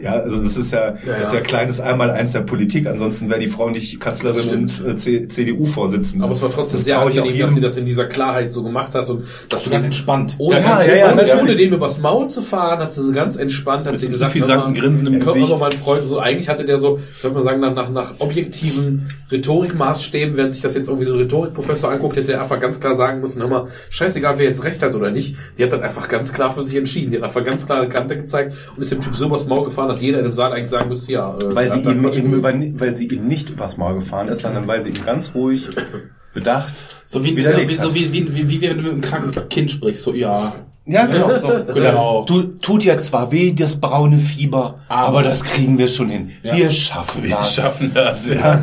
ja, 0.00 0.12
also 0.12 0.40
das 0.40 0.56
ist 0.56 0.72
ja, 0.72 0.90
Ja, 0.90 0.96
das 1.04 1.28
ist 1.28 1.32
ja. 1.32 1.40
ja 1.40 1.44
kleines 1.44 1.80
Einmaleins 1.80 2.32
der 2.32 2.40
Politik, 2.40 2.86
ansonsten 2.86 3.28
wäre 3.28 3.40
die 3.40 3.48
Frau 3.48 3.70
nicht 3.70 3.98
Kanzlerin 3.98 4.70
und 4.84 4.86
äh, 4.86 5.28
CDU-Vorsitzende. 5.28 6.24
Aber 6.24 6.34
es 6.34 6.42
war 6.42 6.50
trotzdem 6.50 6.78
Das 6.78 6.84
sehr 6.84 7.00
angenehm, 7.00 7.38
dass 7.40 7.54
sie 7.54 7.60
das 7.60 7.76
in 7.76 7.86
dieser 7.86 8.06
Klarheit 8.06 8.52
so 8.52 8.62
gemacht 8.62 8.94
hat 8.94 9.10
und 9.10 9.24
dass 9.48 9.64
So 9.64 9.70
ganz 9.70 9.84
entspannt. 9.84 10.36
Ohne, 10.38 10.60
Ja, 10.60 10.62
ganz 10.62 10.80
ja, 10.82 10.96
ja, 10.96 11.40
ohne, 11.40 11.54
dem 11.56 11.72
übers 11.72 11.98
Maul 11.98 12.28
zu 12.28 12.42
fahren, 12.42 12.78
hat 12.78 12.92
sie 12.92 13.02
so 13.02 13.12
ganz 13.12 13.36
entspannt, 13.36 13.86
hat 13.86 13.92
Mit 13.92 14.00
sie 14.00 14.14
so 14.14 14.28
gesagt, 14.28 14.48
mal, 14.48 14.72
Grinsen 14.72 15.06
im 15.08 15.20
Gesicht. 15.20 15.58
mein 15.58 15.72
Freund, 15.72 16.04
so 16.04 16.18
eigentlich 16.20 16.48
hatte 16.48 16.64
der 16.64 16.78
so, 16.78 17.00
ich 17.12 17.18
soll 17.18 17.32
mal 17.32 17.42
sagen, 17.42 17.60
nach, 17.60 17.74
nach, 17.74 17.90
nach 17.90 18.14
objektiven 18.18 19.08
Rhetorikmaßstäben, 19.30 20.36
wenn 20.36 20.50
sich 20.50 20.62
das 20.62 20.74
jetzt 20.74 20.88
irgendwie 20.88 21.06
so 21.06 21.14
ein 21.14 21.20
Rhetorikprofessor 21.20 21.90
anguckt, 21.90 22.16
hätte 22.16 22.34
er 22.34 22.42
einfach 22.42 22.60
ganz 22.60 22.78
klar 22.78 22.94
sagen 22.94 23.20
müssen, 23.20 23.42
hör 23.42 23.48
mal, 23.48 23.66
scheißegal, 23.90 24.38
wer 24.38 24.46
jetzt 24.46 24.62
recht 24.76 24.82
hat 24.82 24.94
oder 24.94 25.10
nicht. 25.10 25.36
Die 25.58 25.64
hat 25.64 25.72
dann 25.72 25.82
einfach 25.82 26.08
ganz 26.08 26.32
klar 26.32 26.52
für 26.54 26.62
sich 26.62 26.76
entschieden. 26.76 27.10
Die 27.10 27.16
hat 27.18 27.24
einfach 27.24 27.44
ganz 27.44 27.66
klare 27.66 27.88
Kante 27.88 28.16
gezeigt 28.16 28.54
und 28.74 28.82
ist 28.82 28.92
dem 28.92 29.00
Typ 29.00 29.16
so 29.16 29.26
übers 29.26 29.46
Maul 29.46 29.64
gefahren, 29.64 29.88
dass 29.88 30.00
jeder 30.00 30.18
in 30.18 30.24
dem 30.24 30.32
Saal 30.32 30.52
eigentlich 30.52 30.68
sagen 30.68 30.88
müsste, 30.88 31.12
ja, 31.12 31.36
äh, 31.36 31.54
weil 31.54 31.72
sie 31.72 31.80
ihm, 31.80 32.04
ihm 32.04 32.34
über, 32.34 32.52
weil 32.80 32.96
sie 32.96 33.06
ihm 33.08 33.26
nicht 33.26 33.50
übers 33.50 33.76
Maul 33.76 33.96
gefahren 33.96 34.28
ist, 34.28 34.42
sondern 34.42 34.66
weil 34.66 34.82
sie 34.82 34.90
ihm 34.90 35.04
ganz 35.04 35.34
ruhig, 35.34 35.68
bedacht, 36.34 36.74
So 37.06 37.24
wie, 37.24 37.30
so, 37.30 37.68
wie, 37.68 37.74
so 37.74 37.94
wie, 37.94 38.12
wie, 38.12 38.34
wie, 38.34 38.50
wie 38.50 38.60
wenn 38.60 38.76
du 38.76 38.82
mit 38.82 38.92
einem 38.92 39.00
kranken 39.00 39.48
Kind 39.48 39.70
sprichst. 39.70 40.02
So, 40.02 40.12
ja. 40.12 40.54
Ja, 40.88 41.04
genau. 41.06 41.36
So, 41.36 41.48
genau. 41.74 42.24
Du, 42.26 42.42
tut 42.42 42.84
ja 42.84 42.96
zwar 42.98 43.32
weh, 43.32 43.52
das 43.52 43.76
braune 43.80 44.18
Fieber, 44.18 44.78
Aber- 44.88 45.08
aber, 45.08 45.22
das 45.22 45.42
kriegen 45.42 45.76
wir 45.78 45.88
schon 45.88 46.08
hin. 46.08 46.30
Ja. 46.44 46.54
Wir 46.56 46.70
schaffen 46.70 47.24
Wir 47.24 47.30
das. 47.36 47.54
schaffen 47.54 47.90
das. 47.92 48.28
Ja, 48.30 48.62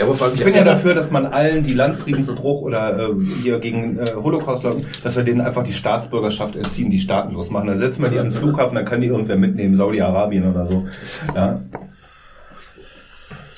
aber 0.00 0.14
vor 0.14 0.26
allem, 0.26 0.34
Ich 0.36 0.44
bin 0.44 0.54
ja 0.54 0.64
dafür, 0.64 0.94
dass 0.94 1.10
man 1.12 1.26
allen, 1.26 1.64
die 1.64 1.74
Landfriedensbruch 1.74 2.62
oder 2.62 2.98
äh, 2.98 3.12
hier 3.42 3.60
gegen 3.60 3.98
äh, 4.00 4.06
Holocaust 4.20 4.64
leugnen, 4.64 4.84
dass 5.04 5.16
wir 5.16 5.22
denen 5.22 5.40
einfach 5.40 5.62
die 5.62 5.72
Staatsbürgerschaft 5.72 6.56
entziehen, 6.56 6.90
die 6.90 6.98
staatenlos 7.00 7.50
machen. 7.50 7.68
Dann 7.68 7.78
setzen 7.78 8.02
wir 8.02 8.10
die 8.10 8.18
an 8.18 8.26
den 8.26 8.32
Flughafen, 8.32 8.74
dann 8.74 8.84
kann 8.84 9.00
die 9.00 9.06
irgendwer 9.06 9.36
mitnehmen, 9.36 9.74
Saudi-Arabien 9.74 10.50
oder 10.50 10.66
so. 10.66 10.86
Ja. 11.34 11.60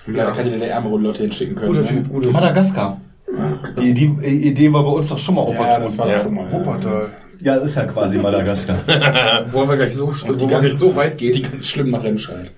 Leider 0.07 0.33
kann 0.33 0.45
die 0.51 0.59
der 0.59 0.71
ärmere 0.73 0.99
Leute 0.99 1.23
hinschicken 1.23 1.55
können. 1.55 1.69
guter 1.69 1.81
ne? 1.83 1.87
Typ, 1.89 2.09
guter 2.09 2.25
Typ. 2.25 2.33
Madagaskar. 2.33 3.01
Die, 3.81 3.95
die 3.95 4.07
Idee 4.49 4.73
war 4.73 4.83
bei 4.83 4.91
uns 4.91 5.09
doch 5.09 5.19
schon 5.19 5.35
mal 5.37 5.43
Ja, 5.53 5.61
opportun. 5.61 5.83
das 5.85 5.99
war 5.99 6.07
doch 6.09 6.23
schon 6.23 6.35
mal. 6.35 6.45
Ja. 6.47 6.53
Wuppertal. 6.53 7.09
Ja, 7.41 7.55
ist 7.57 7.75
ja 7.77 7.85
quasi 7.85 8.19
Madagaskar. 8.23 8.77
Wollen 9.53 9.69
wir 9.69 9.77
gleich 9.77 9.95
so, 9.95 10.09
wir 10.13 10.29
ganz- 10.37 10.49
gleich 10.49 10.75
so 10.75 10.95
weit 10.97 11.21
Die 11.21 11.31
gehen? 11.33 11.51
ganz 11.51 11.67
schlimm 11.69 11.91
nach 11.91 12.03
Remscheid. 12.05 12.51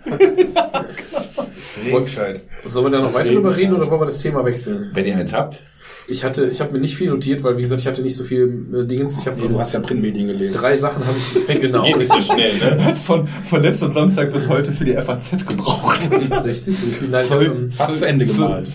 Sollen 2.67 2.87
wir 2.87 2.91
da 2.91 3.01
noch 3.01 3.15
weiter 3.15 3.33
drüber 3.33 3.57
reden 3.57 3.75
oder 3.75 3.91
wollen 3.91 4.01
wir 4.03 4.07
das 4.07 4.21
Thema 4.21 4.45
wechseln? 4.45 4.91
Wenn 4.95 5.05
ihr 5.07 5.17
eins 5.17 5.33
habt. 5.33 5.63
Ich 6.13 6.25
hatte, 6.25 6.45
ich 6.47 6.61
habe 6.61 6.73
mir 6.73 6.79
nicht 6.79 6.95
viel 6.97 7.09
notiert, 7.11 7.43
weil 7.43 7.57
wie 7.57 7.63
gesagt, 7.63 7.81
ich 7.81 7.87
hatte 7.87 8.03
nicht 8.03 8.17
so 8.17 8.23
viel 8.25 8.67
äh, 8.73 8.85
Dingens. 8.85 9.19
Ich 9.19 9.27
habe 9.27 9.41
Nee, 9.41 9.49
du 9.49 9.59
hast 9.59 9.73
ja 9.73 9.81
Printmedien 9.81 10.29
gelesen. 10.29 10.53
drei 10.61 10.77
Sachen 10.77 11.05
habe 11.07 11.17
ich 11.19 11.61
genau. 11.61 11.83
Geht 11.85 11.97
nicht 11.99 12.13
so 12.13 12.21
schnell, 12.21 12.55
ne? 12.59 12.95
Von, 13.05 13.27
von 13.49 13.63
letztem 13.63 13.91
Samstag 13.91 14.33
bis 14.33 14.49
heute 14.49 14.71
für 14.73 14.85
die 14.85 14.93
FAZ 14.95 15.31
gebraucht. 15.49 16.09
Richtig, 16.45 16.77
richtig. 16.87 17.11
Nein, 17.11 17.25
ich 17.25 17.31
hab, 17.31 17.39
Voll- 17.39 17.47
ähm, 17.47 17.73
Fast 17.73 17.99
zu 17.99 18.07
Ende 18.07 18.27
gemalt. 18.27 18.69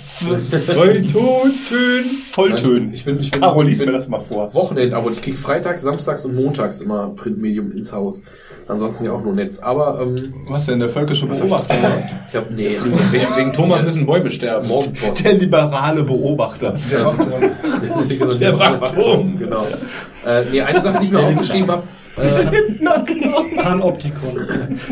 Volltönen. 2.31 2.93
Ich 2.93 3.03
bin, 3.05 3.19
ich 3.19 3.31
bin, 3.31 3.41
Caro, 3.41 3.61
lies 3.61 3.79
mir 3.79 3.91
das 3.91 4.07
mal 4.07 4.19
vor. 4.19 4.53
Wochenendabo. 4.53 5.09
Ich 5.09 5.21
krieg 5.21 5.37
freitags, 5.37 5.81
samstags 5.81 6.25
und 6.25 6.35
montags 6.35 6.81
immer 6.81 7.09
Printmedium 7.15 7.71
ins 7.71 7.91
Haus. 7.93 8.21
Ansonsten 8.67 9.05
ja 9.05 9.11
auch 9.13 9.23
nur 9.23 9.33
Netz. 9.33 9.59
Aber 9.59 9.99
ähm, 10.01 10.33
Was 10.49 10.65
denn, 10.65 10.79
der 10.79 10.89
völkische 10.89 11.25
Beobachter? 11.25 11.75
ich 12.29 12.35
habe 12.35 12.53
nee, 12.53 12.71
Wegen, 13.11 13.27
wegen 13.37 13.53
Thomas 13.53 13.83
müssen 13.83 14.05
Bäume 14.05 14.29
sterben. 14.29 14.67
Morgenpost. 14.67 15.23
Der 15.23 15.33
liberale 15.35 16.03
Beobachter. 16.03 16.75
Der, 17.29 18.17
genau, 18.17 18.33
Der 18.33 18.59
Wachturm. 18.59 19.37
Genau. 19.37 19.67
Äh, 20.25 20.43
nee, 20.51 20.61
eine 20.61 20.81
Sache, 20.81 20.99
die 20.99 21.05
ich 21.05 21.11
mir 21.11 21.19
aufgeschrieben 21.19 21.71
habe. 21.71 21.83
Äh, 22.17 22.45
Panoptikon. 23.61 24.35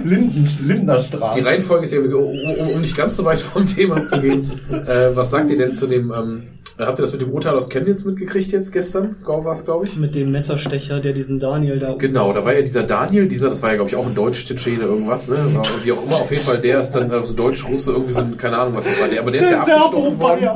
Linden, 0.03 0.47
Lindnerstraße. 0.63 1.39
die 1.39 1.45
Reihenfolge 1.45 1.85
ist 1.85 1.93
ja, 1.93 1.99
um, 1.99 2.05
um, 2.05 2.69
um 2.75 2.81
nicht 2.81 2.95
ganz 2.95 3.15
so 3.15 3.25
weit 3.25 3.41
vom 3.41 3.65
Thema 3.65 4.05
zu 4.05 4.19
gehen. 4.21 4.43
Äh, 4.71 5.15
was 5.15 5.31
sagt 5.31 5.49
ihr 5.49 5.57
denn 5.57 5.73
zu 5.73 5.87
dem, 5.87 6.11
ähm, 6.11 6.43
habt 6.77 6.99
ihr 6.99 7.03
das 7.03 7.11
mit 7.11 7.21
dem 7.21 7.31
Urteil 7.31 7.55
aus 7.55 7.69
Chemnitz 7.69 8.03
mitgekriegt 8.03 8.51
jetzt 8.51 8.71
gestern? 8.71 9.15
War 9.23 9.45
es, 9.53 9.63
glaube 9.63 9.85
ich? 9.85 9.95
Mit 9.95 10.15
dem 10.15 10.31
Messerstecher, 10.31 10.99
der 10.99 11.13
diesen 11.13 11.39
Daniel 11.39 11.79
da. 11.79 11.93
Genau, 11.93 12.33
da 12.33 12.43
war 12.43 12.53
ja 12.53 12.61
dieser 12.61 12.83
Daniel, 12.83 13.27
dieser, 13.27 13.49
das 13.49 13.61
war 13.61 13.69
ja 13.69 13.75
glaube 13.75 13.89
ich 13.89 13.95
auch 13.95 14.05
ein 14.05 14.15
Deutsch-Tschetschene 14.15 14.83
irgendwas, 14.83 15.27
ne? 15.27 15.37
War, 15.53 15.65
wie 15.83 15.91
auch 15.91 16.03
immer, 16.03 16.15
auf 16.15 16.31
jeden 16.31 16.43
Fall, 16.43 16.59
der 16.59 16.81
ist 16.81 16.91
dann 16.91 17.09
äh, 17.11 17.25
so 17.25 17.33
Deutsch-Russe, 17.33 17.91
irgendwie 17.91 18.11
so 18.11 18.19
ein, 18.19 18.37
keine 18.37 18.57
Ahnung 18.57 18.75
was 18.75 18.85
das 18.85 18.99
war, 18.99 19.07
der, 19.07 19.21
aber 19.21 19.31
der 19.31 19.41
ist 19.41 19.51
ja 19.51 19.61
abgestochen 19.61 20.19
worden. 20.19 20.49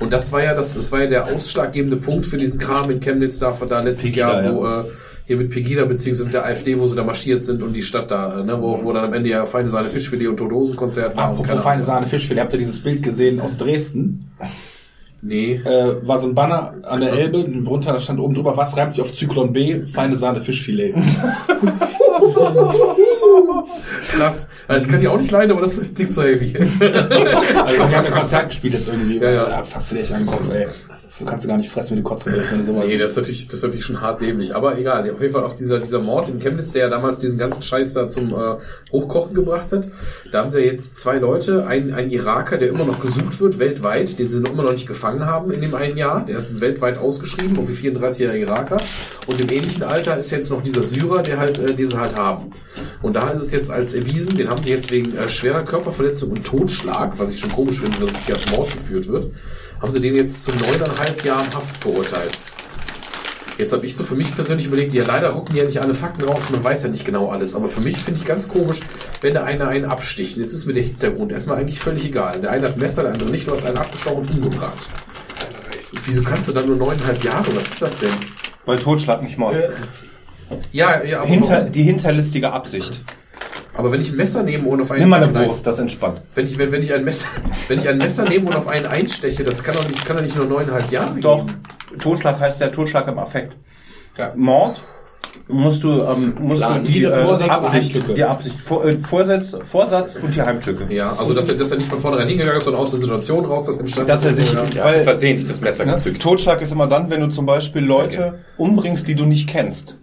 Und 0.00 0.12
das 0.12 0.32
war 0.32 0.42
ja 0.42 0.54
das, 0.54 0.74
das 0.74 0.90
war 0.90 1.00
ja 1.02 1.06
der 1.06 1.34
ausschlaggebende 1.34 1.96
Punkt 1.96 2.24
für 2.26 2.36
diesen 2.36 2.58
Kram 2.58 2.90
in 2.90 3.00
Chemnitz 3.00 3.38
da, 3.38 3.56
da 3.68 3.80
letztes 3.80 4.10
Pegida, 4.10 4.42
Jahr, 4.42 4.54
wo 4.54 4.66
äh, 4.66 4.84
hier 5.26 5.36
mit 5.36 5.50
Pegida 5.50 5.84
beziehungsweise 5.84 6.24
mit 6.24 6.34
der 6.34 6.46
AfD, 6.46 6.78
wo 6.78 6.86
sie 6.86 6.96
da 6.96 7.04
marschiert 7.04 7.42
sind 7.42 7.62
und 7.62 7.74
die 7.74 7.82
Stadt 7.82 8.10
da, 8.10 8.40
äh, 8.40 8.44
ne, 8.44 8.60
wo, 8.62 8.82
wo 8.82 8.92
dann 8.94 9.04
am 9.04 9.12
Ende 9.12 9.28
ja 9.28 9.44
feine 9.44 9.68
Sahne 9.68 9.88
Fischfilet 9.88 10.28
und 10.28 10.38
Todosenkonzert 10.38 11.14
war. 11.16 11.24
Apropos 11.24 11.60
feine. 11.62 11.84
Sahne 11.84 12.06
Fischfilet, 12.06 12.40
habt 12.40 12.54
ihr 12.54 12.58
dieses 12.58 12.80
Bild 12.80 13.02
gesehen 13.02 13.38
aus 13.38 13.58
Dresden? 13.58 14.30
Nee. 15.20 15.54
Äh, 15.64 16.06
war 16.06 16.18
so 16.18 16.28
ein 16.28 16.34
Banner 16.34 16.74
an 16.84 17.00
der 17.00 17.12
Elbe, 17.12 17.42
drunter 17.44 17.98
stand 17.98 18.20
oben 18.20 18.34
drüber, 18.34 18.56
was 18.56 18.76
reimt 18.76 18.94
sich 18.94 19.02
auf 19.02 19.12
Zyklon 19.12 19.52
B? 19.52 19.86
Feine 19.86 20.16
Sahne 20.16 20.40
Fischfilet. 20.40 20.94
Krass. 24.10 24.46
Also 24.66 24.86
das 24.86 24.88
kann 24.88 25.00
ich 25.00 25.08
auch 25.08 25.18
nicht 25.18 25.30
leiden, 25.30 25.52
aber 25.52 25.60
das 25.62 25.76
klingt 25.94 26.12
so 26.12 26.22
heavy. 26.22 26.54
Also 26.56 27.78
wir 27.78 27.96
haben 27.96 28.06
ein 28.06 28.12
Konzert 28.18 28.48
gespielt 28.48 28.74
jetzt 28.74 28.88
irgendwie. 28.88 29.18
Ja, 29.18 29.30
ja. 29.30 29.48
Da 29.48 29.64
fasst 29.64 29.92
du 29.92 29.96
dich 29.96 30.12
an 30.14 30.20
den 30.20 30.28
Kopf, 30.28 30.50
ey. 30.52 30.66
Du 31.18 31.24
kannst 31.24 31.44
du 31.44 31.48
gar 31.48 31.56
nicht 31.58 31.70
fressen, 31.70 31.92
wie 31.92 31.96
du 31.96 32.02
kotzen 32.02 32.32
willst, 32.32 32.52
wenn 32.52 32.58
du 32.58 32.64
sowas 32.64 32.86
Nee, 32.86 32.96
das 32.96 33.10
ist 33.10 33.16
natürlich, 33.16 33.46
das 33.46 33.56
ist 33.56 33.62
natürlich 33.62 33.84
schon 33.84 34.00
hart 34.00 34.20
dämlich. 34.20 34.54
Aber 34.54 34.78
egal, 34.78 35.10
auf 35.10 35.20
jeden 35.20 35.32
Fall 35.32 35.42
auf 35.42 35.54
dieser, 35.54 35.80
dieser 35.80 35.98
Mord 35.98 36.28
in 36.28 36.38
Chemnitz, 36.38 36.72
der 36.72 36.84
ja 36.84 36.88
damals 36.88 37.18
diesen 37.18 37.38
ganzen 37.38 37.62
Scheiß 37.62 37.94
da 37.94 38.08
zum 38.08 38.32
äh, 38.32 38.56
Hochkochen 38.92 39.34
gebracht 39.34 39.72
hat. 39.72 39.88
Da 40.30 40.38
haben 40.38 40.50
sie 40.50 40.60
ja 40.60 40.66
jetzt 40.66 40.96
zwei 40.96 41.16
Leute, 41.16 41.66
ein, 41.66 41.92
ein 41.92 42.10
Iraker, 42.10 42.56
der 42.56 42.68
immer 42.68 42.84
noch 42.84 43.00
gesucht 43.00 43.40
wird, 43.40 43.58
weltweit, 43.58 44.18
den 44.18 44.28
sie 44.28 44.40
noch 44.40 44.52
immer 44.52 44.62
noch 44.62 44.72
nicht 44.72 44.86
gefangen 44.86 45.26
haben 45.26 45.50
in 45.50 45.60
dem 45.60 45.74
einen 45.74 45.96
Jahr. 45.96 46.24
Der 46.24 46.38
ist 46.38 46.60
weltweit 46.60 46.98
ausgeschrieben, 46.98 47.56
irgendwie 47.56 47.88
34-jähriger 47.88 48.36
Iraker. 48.36 48.76
Und 49.26 49.40
im 49.40 49.50
ähnlichen 49.50 49.82
Alter 49.82 50.16
ist 50.18 50.30
jetzt 50.30 50.50
noch 50.50 50.62
dieser 50.62 50.84
Syrer, 50.84 51.22
der 51.22 51.38
halt, 51.38 51.58
äh, 51.58 51.74
den 51.74 51.90
sie 51.90 51.98
halt 51.98 52.14
haben. 52.14 52.52
Und 53.02 53.16
da 53.16 53.30
ist 53.30 53.40
es 53.40 53.50
jetzt 53.50 53.70
als 53.70 53.92
erwiesen, 53.92 54.36
den 54.36 54.48
haben 54.48 54.62
sie 54.62 54.70
jetzt 54.70 54.90
wegen 54.92 55.16
äh, 55.16 55.28
schwerer 55.28 55.64
Körperverletzung 55.64 56.30
und 56.30 56.44
Totschlag, 56.44 57.18
was 57.18 57.30
ich 57.30 57.40
schon 57.40 57.50
komisch 57.50 57.80
finde, 57.80 57.98
dass 57.98 58.10
es 58.10 58.26
hier 58.26 58.36
als 58.36 58.50
Mord 58.50 58.70
geführt 58.70 59.08
wird, 59.08 59.32
haben 59.80 59.90
sie 59.90 60.00
den 60.00 60.16
jetzt 60.16 60.42
zu 60.42 60.50
neuneinhalb 60.50 61.24
Jahren 61.24 61.46
Haft 61.54 61.76
verurteilt. 61.76 62.38
Jetzt 63.58 63.72
habe 63.72 63.84
ich 63.84 63.96
so 63.96 64.04
für 64.04 64.14
mich 64.14 64.32
persönlich 64.34 64.66
überlegt, 64.66 64.92
ja 64.92 65.04
leider 65.04 65.30
rocken 65.30 65.56
ja 65.56 65.64
nicht 65.64 65.80
alle 65.82 65.92
Fakten 65.92 66.22
raus, 66.22 66.44
man 66.50 66.62
weiß 66.62 66.84
ja 66.84 66.88
nicht 66.88 67.04
genau 67.04 67.30
alles. 67.30 67.56
Aber 67.56 67.66
für 67.66 67.80
mich 67.80 67.96
finde 67.96 68.20
ich 68.20 68.26
ganz 68.26 68.46
komisch, 68.46 68.80
wenn 69.20 69.34
der 69.34 69.44
eine 69.44 69.66
einen 69.66 69.84
absticht. 69.84 70.36
Und 70.36 70.44
jetzt 70.44 70.52
ist 70.52 70.66
mir 70.66 70.74
der 70.74 70.84
Hintergrund 70.84 71.32
erstmal 71.32 71.58
eigentlich 71.58 71.80
völlig 71.80 72.04
egal. 72.04 72.40
Der 72.40 72.52
eine 72.52 72.68
hat 72.68 72.76
Messer, 72.76 73.02
der 73.02 73.14
andere 73.14 73.30
nicht, 73.30 73.48
du 73.48 73.54
hast 73.54 73.66
einen 73.66 73.76
abgestochen 73.76 74.18
und 74.18 74.30
umgebracht. 74.30 74.88
Wieso 76.04 76.22
kannst 76.22 76.46
du 76.46 76.52
dann 76.52 76.66
nur 76.66 76.76
neuneinhalb 76.76 77.22
Jahre? 77.24 77.46
Was 77.56 77.68
ist 77.68 77.82
das 77.82 77.98
denn? 77.98 78.10
Weil 78.64 78.78
Totschlag 78.78 79.22
nicht 79.22 79.38
Mord. 79.38 79.56
Ja, 80.70 81.02
ja, 81.02 81.20
aber, 81.20 81.28
Hinter, 81.28 81.62
die 81.64 81.82
hinterlistige 81.82 82.52
Absicht. 82.52 83.00
Aber 83.78 83.92
wenn 83.92 84.00
ich 84.00 84.10
ein 84.10 84.16
Messer 84.16 84.42
nehme 84.42 84.68
und 84.68 84.80
auf 84.80 84.90
einen 84.90 85.02
Nimm 85.02 85.10
mal 85.10 85.22
eine. 85.22 85.46
Wurst, 85.46 85.64
das 85.64 85.78
entspannt. 85.78 86.20
Wenn 86.34 86.44
ich, 86.46 86.58
wenn, 86.58 86.72
wenn 86.72 86.82
ich 86.82 86.92
ein 86.92 87.04
Messer, 87.04 87.28
wenn 87.68 87.78
ich 87.78 87.88
ein 87.88 87.96
Messer 87.96 88.24
nehme 88.24 88.48
und 88.48 88.56
auf 88.56 88.66
einen 88.66 88.86
einsteche, 88.86 89.44
das 89.44 89.62
kann 89.62 89.76
doch 89.76 89.86
nicht, 89.86 90.04
kann 90.04 90.16
doch 90.16 90.24
nicht 90.24 90.36
nur 90.36 90.46
neuneinhalb 90.46 90.90
Jahre 90.90 91.20
Doch, 91.20 91.46
geben. 91.46 91.62
Totschlag 92.00 92.40
heißt 92.40 92.60
ja 92.60 92.68
Totschlag 92.70 93.06
im 93.06 93.20
Affekt. 93.20 93.56
Mord 94.34 94.80
musst 95.46 95.84
du, 95.84 96.02
ähm, 96.02 96.34
musst 96.40 96.60
Plan, 96.60 96.82
du 96.82 96.90
die, 96.90 96.98
die 96.98 97.04
äh, 97.04 97.24
Vorsatz 97.24 97.42
und 97.42 97.50
Absicht, 97.50 97.94
Heimtücke. 97.94 98.14
die 98.14 98.24
Absicht, 98.24 98.60
Vor, 98.60 98.84
äh, 98.84 98.98
Vorsatz, 98.98 99.56
Vorsatz 99.62 100.16
und 100.16 100.34
die 100.34 100.42
Heimtücke. 100.42 100.92
Ja, 100.92 101.14
also 101.14 101.32
dass 101.32 101.48
er, 101.48 101.54
dass 101.54 101.70
er 101.70 101.76
nicht 101.76 101.88
von 101.88 102.00
vornherein 102.00 102.26
hingegangen 102.26 102.58
ist, 102.58 102.64
sondern 102.64 102.82
aus 102.82 102.90
der 102.90 102.98
Situation 102.98 103.44
raus, 103.44 103.62
das 103.62 103.76
entstanden 103.76 104.08
Dass 104.08 104.24
er 104.24 104.34
sich, 104.34 104.52
ja. 104.74 104.84
Weil, 104.84 105.04
versehentlich 105.04 105.46
das 105.46 105.60
Messer 105.60 105.84
ne, 105.84 105.92
gezückt. 105.92 106.20
Totschlag 106.20 106.60
ist 106.62 106.72
immer 106.72 106.88
dann, 106.88 107.10
wenn 107.10 107.20
du 107.20 107.28
zum 107.28 107.46
Beispiel 107.46 107.82
Leute 107.82 108.40
umbringst, 108.56 109.06
die 109.06 109.14
du 109.14 109.24
nicht 109.24 109.48
kennst. 109.48 109.96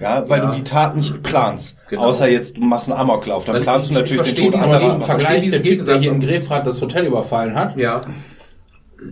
Ja, 0.00 0.28
weil 0.28 0.40
Ja. 0.40 0.46
du 0.50 0.56
die 0.56 0.64
Tat 0.64 0.94
nicht 0.96 1.22
planst. 1.22 1.76
Genau. 1.88 2.02
Außer 2.04 2.28
jetzt, 2.28 2.56
du 2.56 2.60
machst 2.60 2.88
einen 2.90 2.98
Amoklauf, 3.00 3.44
dann 3.44 3.62
planst 3.62 3.90
ich- 3.90 3.96
du 3.96 4.02
ich 4.04 4.10
natürlich 4.16 4.16
den 4.16 4.24
verstehe 4.24 4.44
Tod 4.50 4.54
diesen 4.54 4.72
anderer. 4.74 4.98
Ich 5.00 5.04
Vergleich, 5.06 5.20
verstehe 5.22 5.50
der 5.50 5.60
diesen 5.60 5.78
Typ, 5.78 5.86
der 5.86 5.98
hier 5.98 6.12
in. 6.12 6.20
Grefrath 6.20 6.66
das 6.66 6.80
Hotel 6.80 7.06
überfallen 7.06 7.54
hat, 7.54 7.76
Ja, 7.76 8.00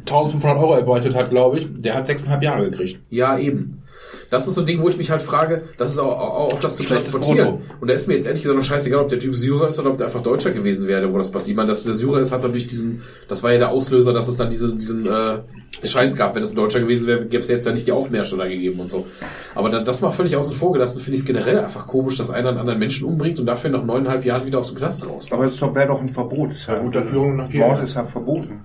1500 0.04 0.58
Euro 0.62 0.74
erbeutet 0.74 1.14
hat, 1.14 1.30
glaube 1.30 1.58
ich, 1.58 1.66
der 1.76 1.94
hat 1.94 2.06
sechseinhalb 2.06 2.42
Jahre 2.42 2.70
gekriegt. 2.70 3.00
ja, 3.10 3.38
eben. 3.38 3.82
Das 4.31 4.47
ist 4.47 4.55
so 4.55 4.62
ein 4.62 4.66
Ding, 4.66 4.81
wo 4.81 4.89
ich 4.89 4.97
mich 4.97 5.11
halt 5.11 5.23
frage, 5.23 5.62
das 5.78 5.93
ist 5.93 5.98
auch, 5.98 6.19
auch, 6.19 6.53
auch 6.53 6.61
das 6.61 6.77
zu 6.77 6.82
Schlechtes 6.82 7.11
transportieren. 7.11 7.59
Und 7.81 7.89
da 7.89 7.94
ist 7.94 8.09
mir 8.09 8.15
jetzt 8.15 8.27
ehrlich 8.27 8.43
gesagt 8.43 8.59
noch 8.59 8.65
scheißegal, 8.65 9.01
ob 9.01 9.09
der 9.09 9.19
Typ 9.19 9.35
Syrer 9.35 9.69
ist 9.69 9.78
oder 9.78 9.90
ob 9.90 9.97
der 9.97 10.07
einfach 10.07 10.20
Deutscher 10.20 10.51
gewesen 10.51 10.86
wäre, 10.86 11.12
wo 11.12 11.19
das 11.19 11.31
passiert. 11.31 11.51
Ich 11.51 11.57
meine, 11.57 11.69
dass 11.69 11.85
der 11.85 11.94
Syrer 11.94 12.20
ist, 12.20 12.32
hat 12.32 12.43
natürlich 12.43 12.66
diesen, 12.66 13.03
das 13.28 13.43
war 13.43 13.53
ja 13.53 13.59
der 13.59 13.70
Auslöser, 13.70 14.12
dass 14.12 14.28
es 14.28 14.36
dann 14.36 14.51
diesen, 14.51 14.78
diesen 14.78 15.07
äh, 15.07 15.39
Scheiß 15.85 16.16
gab. 16.16 16.35
Wenn 16.35 16.43
das 16.43 16.53
ein 16.53 16.57
Deutscher 16.57 16.81
gewesen 16.81 17.07
wäre, 17.07 17.24
gäbe 17.24 17.39
es 17.39 17.48
jetzt 17.48 17.66
ja 17.66 17.73
nicht 17.73 17.86
die 17.86 17.93
Aufmärsche 17.93 18.36
da 18.36 18.47
gegeben 18.47 18.81
und 18.81 18.90
so. 18.90 19.07
Aber 19.55 19.70
dann, 19.70 19.85
das 19.85 20.01
mal 20.01 20.11
völlig 20.11 20.36
außen 20.36 20.55
vor 20.55 20.73
gelassen, 20.73 21.01
finde 21.01 21.16
ich 21.16 21.20
es 21.20 21.27
generell 21.27 21.59
einfach 21.59 21.86
komisch, 21.86 22.16
dass 22.16 22.31
einer 22.31 22.48
einen 22.48 22.59
anderen 22.59 22.78
Menschen 22.78 23.07
umbringt 23.07 23.39
und 23.39 23.47
dafür 23.47 23.70
nach 23.70 23.85
neuneinhalb 23.85 24.24
Jahren 24.24 24.47
wieder 24.47 24.59
aus 24.59 24.69
dem 24.69 24.78
Knast 24.78 25.07
raus. 25.07 25.28
Aber 25.31 25.44
es 25.44 25.61
wäre 25.61 25.86
doch 25.86 26.01
ein 26.01 26.09
Verbot. 26.09 26.53
Ist 26.53 26.66
ja, 26.66 26.78
Unterführung 26.78 27.36
nach 27.36 27.48
vier 27.48 27.61
Mord 27.61 27.73
Jahren. 27.74 27.85
ist 27.85 27.94
ja 27.94 28.05
verboten. 28.05 28.61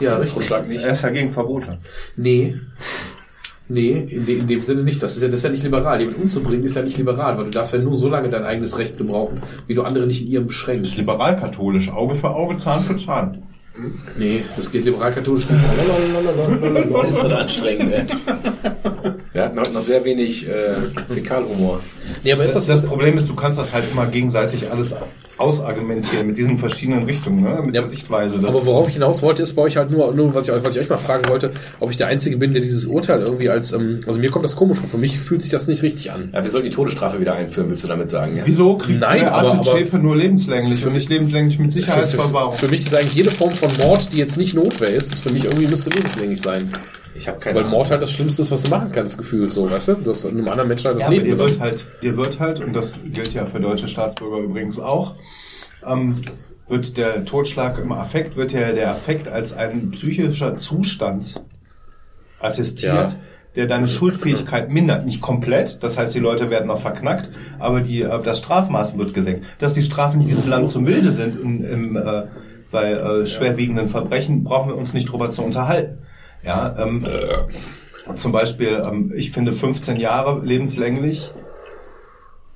Ja, 0.00 0.16
richtig. 0.16 0.50
Er 0.50 0.92
ist 0.92 1.02
ja 1.02 1.10
gegen 1.10 1.30
Verbote. 1.30 1.78
Nee. 2.16 2.56
Nee, 3.68 4.06
in, 4.08 4.24
de, 4.24 4.38
in 4.38 4.46
dem 4.46 4.62
Sinne 4.62 4.82
nicht. 4.82 5.02
Das 5.02 5.16
ist 5.16 5.22
ja, 5.22 5.28
das 5.28 5.38
ist 5.38 5.42
ja 5.42 5.50
nicht 5.50 5.64
liberal. 5.64 5.98
Jemanden 6.00 6.22
umzubringen 6.22 6.64
ist 6.64 6.76
ja 6.76 6.82
nicht 6.82 6.96
liberal, 6.98 7.36
weil 7.36 7.46
du 7.46 7.50
darfst 7.50 7.72
ja 7.72 7.80
nur 7.80 7.96
so 7.96 8.08
lange 8.08 8.28
dein 8.28 8.44
eigenes 8.44 8.78
Recht 8.78 8.96
gebrauchen, 8.96 9.42
wie 9.66 9.74
du 9.74 9.82
andere 9.82 10.06
nicht 10.06 10.22
in 10.22 10.28
ihrem 10.28 10.46
beschränkst. 10.46 10.96
Liberal-katholisch, 10.96 11.90
Auge 11.90 12.14
für 12.14 12.30
Auge, 12.30 12.58
Zahn 12.60 12.82
für 12.84 12.96
Zahn. 12.96 13.42
Nee, 14.18 14.42
das 14.56 14.70
geht 14.70 14.84
liberal-katholisch 14.84 15.48
nicht. 15.50 15.64
Das 16.92 17.08
ist 17.08 17.18
schon 17.18 17.32
anstrengend, 17.32 17.92
ey. 17.92 18.04
Der 19.34 19.44
hat 19.44 19.54
noch, 19.54 19.70
noch 19.70 19.84
sehr 19.84 20.02
wenig 20.04 20.48
äh, 20.48 20.74
Fäkalhumor. 21.12 21.80
Nee, 22.24 22.32
aber 22.32 22.44
ist 22.44 22.54
das, 22.54 22.66
Das 22.66 22.84
Problem 22.86 23.16
ist, 23.18 23.28
du 23.28 23.34
kannst 23.34 23.58
das 23.58 23.72
halt 23.72 23.84
immer 23.90 24.06
gegenseitig 24.06 24.70
alles 24.70 24.94
ausargumentieren 25.38 26.26
mit 26.28 26.38
diesen 26.38 26.56
verschiedenen 26.56 27.04
Richtungen, 27.04 27.42
ne? 27.42 27.60
mit 27.64 27.74
Ja, 27.74 27.82
der 27.82 27.86
Sichtweise. 27.90 28.38
Das 28.40 28.54
aber 28.54 28.64
worauf 28.64 28.88
ich 28.88 28.94
hinaus 28.94 29.22
wollte, 29.22 29.42
ist 29.42 29.52
bei 29.54 29.62
euch 29.62 29.76
halt 29.76 29.90
nur, 29.90 30.12
nur 30.14 30.34
was, 30.34 30.48
ich, 30.48 30.54
was 30.64 30.74
ich 30.74 30.80
euch 30.82 30.88
mal 30.88 30.96
fragen 30.96 31.28
wollte, 31.28 31.50
ob 31.78 31.90
ich 31.90 31.98
der 31.98 32.06
Einzige 32.06 32.38
bin, 32.38 32.52
der 32.54 32.62
dieses 32.62 32.86
Urteil 32.86 33.20
irgendwie 33.20 33.50
als, 33.50 33.72
ähm, 33.72 34.00
also 34.06 34.18
mir 34.18 34.30
kommt 34.30 34.44
das 34.46 34.56
komisch 34.56 34.78
vor, 34.78 34.88
für 34.88 34.96
mich 34.98 35.18
fühlt 35.20 35.42
sich 35.42 35.50
das 35.50 35.66
nicht 35.66 35.82
richtig 35.82 36.10
an. 36.10 36.30
Ja, 36.32 36.42
wir 36.42 36.50
sollten 36.50 36.68
die 36.70 36.74
Todesstrafe 36.74 37.20
wieder 37.20 37.34
einführen, 37.34 37.68
willst 37.68 37.84
du 37.84 37.88
damit 37.88 38.08
sagen? 38.08 38.34
Ja? 38.36 38.42
Wieso 38.46 38.78
kriegt 38.78 39.00
Nein, 39.00 39.20
der 39.20 39.34
aber- 39.34 39.52
aber- 39.52 39.98
nur 39.98 40.16
lebenslänglich 40.16 40.86
und 40.86 40.94
nicht 40.94 41.08
lebenslänglich 41.10 41.58
mit 41.58 41.72
Für, 41.72 41.80
für, 41.80 41.84
Sicherheitsverwahrung? 41.86 42.52
für 42.54 42.68
mich 42.68 42.86
ist 42.86 42.94
eigentlich 42.94 43.14
jede 43.14 43.30
Form 43.30 43.52
von 43.52 43.68
Mord, 43.82 44.12
die 44.14 44.18
jetzt 44.18 44.38
nicht 44.38 44.54
Notwehr 44.54 44.88
ist, 44.88 45.12
ist 45.12 45.22
für 45.22 45.32
mich 45.34 45.44
irgendwie 45.44 45.66
müsste 45.68 45.90
lebenslänglich 45.90 46.40
sein. 46.40 46.70
Ich 47.16 47.28
habe 47.28 47.38
keine 47.38 47.56
Weil. 47.60 47.64
Mord 47.66 47.90
halt 47.90 48.02
das 48.02 48.12
Schlimmste 48.12 48.42
ist, 48.42 48.50
was 48.50 48.62
du 48.64 48.70
machen 48.70 48.90
kannst, 48.92 49.16
gefühlt 49.18 49.50
so, 49.50 49.70
weißt 49.70 49.88
du? 49.88 49.94
Du 49.94 50.10
hast 50.10 50.26
einem 50.26 50.46
anderen 50.48 50.68
Menschen 50.68 50.86
halt 50.86 50.96
das 50.96 51.02
Ja, 51.02 51.06
aber 51.08 51.16
Leben 51.16 51.26
dir 51.26 51.38
wird 51.38 51.60
halt, 51.60 51.86
dir 52.02 52.16
wird 52.16 52.40
halt, 52.40 52.60
und 52.60 52.74
das 52.74 52.98
gilt 53.12 53.32
ja 53.34 53.46
für 53.46 53.60
deutsche 53.60 53.88
Staatsbürger 53.88 54.38
übrigens 54.38 54.78
auch, 54.78 55.14
ähm, 55.86 56.22
wird 56.68 56.96
der 56.98 57.24
Totschlag 57.24 57.78
im 57.78 57.92
Affekt, 57.92 58.36
wird 58.36 58.52
ja 58.52 58.72
der 58.72 58.90
Affekt 58.90 59.28
als 59.28 59.52
ein 59.52 59.90
psychischer 59.92 60.56
Zustand 60.56 61.34
attestiert, 62.40 62.92
Ja. 63.12 63.14
der 63.54 63.66
deine 63.66 63.86
Schuldfähigkeit 63.88 64.70
mindert. 64.70 65.06
Nicht 65.06 65.20
komplett, 65.20 65.82
das 65.82 65.96
heißt, 65.96 66.14
die 66.14 66.18
Leute 66.18 66.50
werden 66.50 66.70
auch 66.70 66.80
verknackt, 66.80 67.30
aber 67.58 67.80
die, 67.80 68.02
äh, 68.02 68.22
das 68.22 68.38
Strafmaß 68.38 68.98
wird 68.98 69.14
gesenkt. 69.14 69.46
Dass 69.58 69.74
die 69.74 69.82
Strafen 69.82 70.20
in 70.20 70.28
diesem 70.28 70.48
Land 70.48 70.68
zu 70.68 70.80
milde 70.80 71.12
sind 71.12 71.36
in, 71.40 71.64
im, 71.64 71.96
äh, 71.96 72.24
bei 72.70 72.90
äh, 72.92 73.26
schwerwiegenden 73.26 73.88
Verbrechen, 73.88 74.44
brauchen 74.44 74.70
wir 74.70 74.76
uns 74.76 74.92
nicht 74.92 75.10
drüber 75.10 75.30
zu 75.30 75.42
unterhalten. 75.42 75.98
Ja, 76.46 76.76
ähm, 76.78 77.04
zum 78.16 78.32
Beispiel, 78.32 78.82
ähm, 78.88 79.12
ich 79.16 79.32
finde 79.32 79.52
15 79.52 79.96
Jahre 79.98 80.40
lebenslänglich 80.44 81.30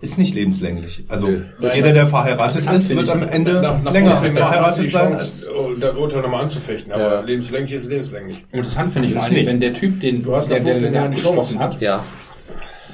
ist 0.03 0.17
nicht 0.17 0.35
lebenslänglich. 0.35 1.05
Also 1.09 1.27
Nö. 1.29 1.43
jeder, 1.75 1.93
der 1.93 2.07
verheiratet 2.07 2.67
ist, 2.73 2.89
wird 2.89 3.11
am 3.11 3.23
Ende 3.23 3.61
Nach- 3.61 3.83
nach 3.83 3.93
länger 3.93 4.17
15 4.17 4.35
Jahren 4.37 4.65
hast 4.65 4.79
du 4.79 4.89
verheiratet 4.89 4.93
sein. 4.93 5.09
Chance, 5.11 5.49
Als, 5.49 5.51
oh, 5.55 5.73
das 5.79 5.95
Urteil 5.95 6.23
nochmal 6.23 6.43
anzufechten. 6.45 6.91
Aber 6.93 7.15
Ja. 7.17 7.21
lebenslänglich 7.21 7.73
ist 7.75 7.87
lebenslänglich. 7.87 8.47
Interessant 8.51 8.95
finde 8.95 9.09
ich 9.09 9.15
vor 9.15 9.25
allem, 9.25 9.45
wenn 9.47 9.61
der 9.61 9.75
Typ, 9.75 10.01
den, 10.01 10.23
Du 10.23 10.35
hast 10.35 10.49
der, 10.51 10.61
der 10.61 10.73
15 10.73 10.93
den 10.93 10.95
Jahren 10.95 11.11
die 11.13 11.19
abgestochen 11.19 11.59
Chance. 11.59 11.59
hat, 11.59 11.81
Ja. 11.83 12.03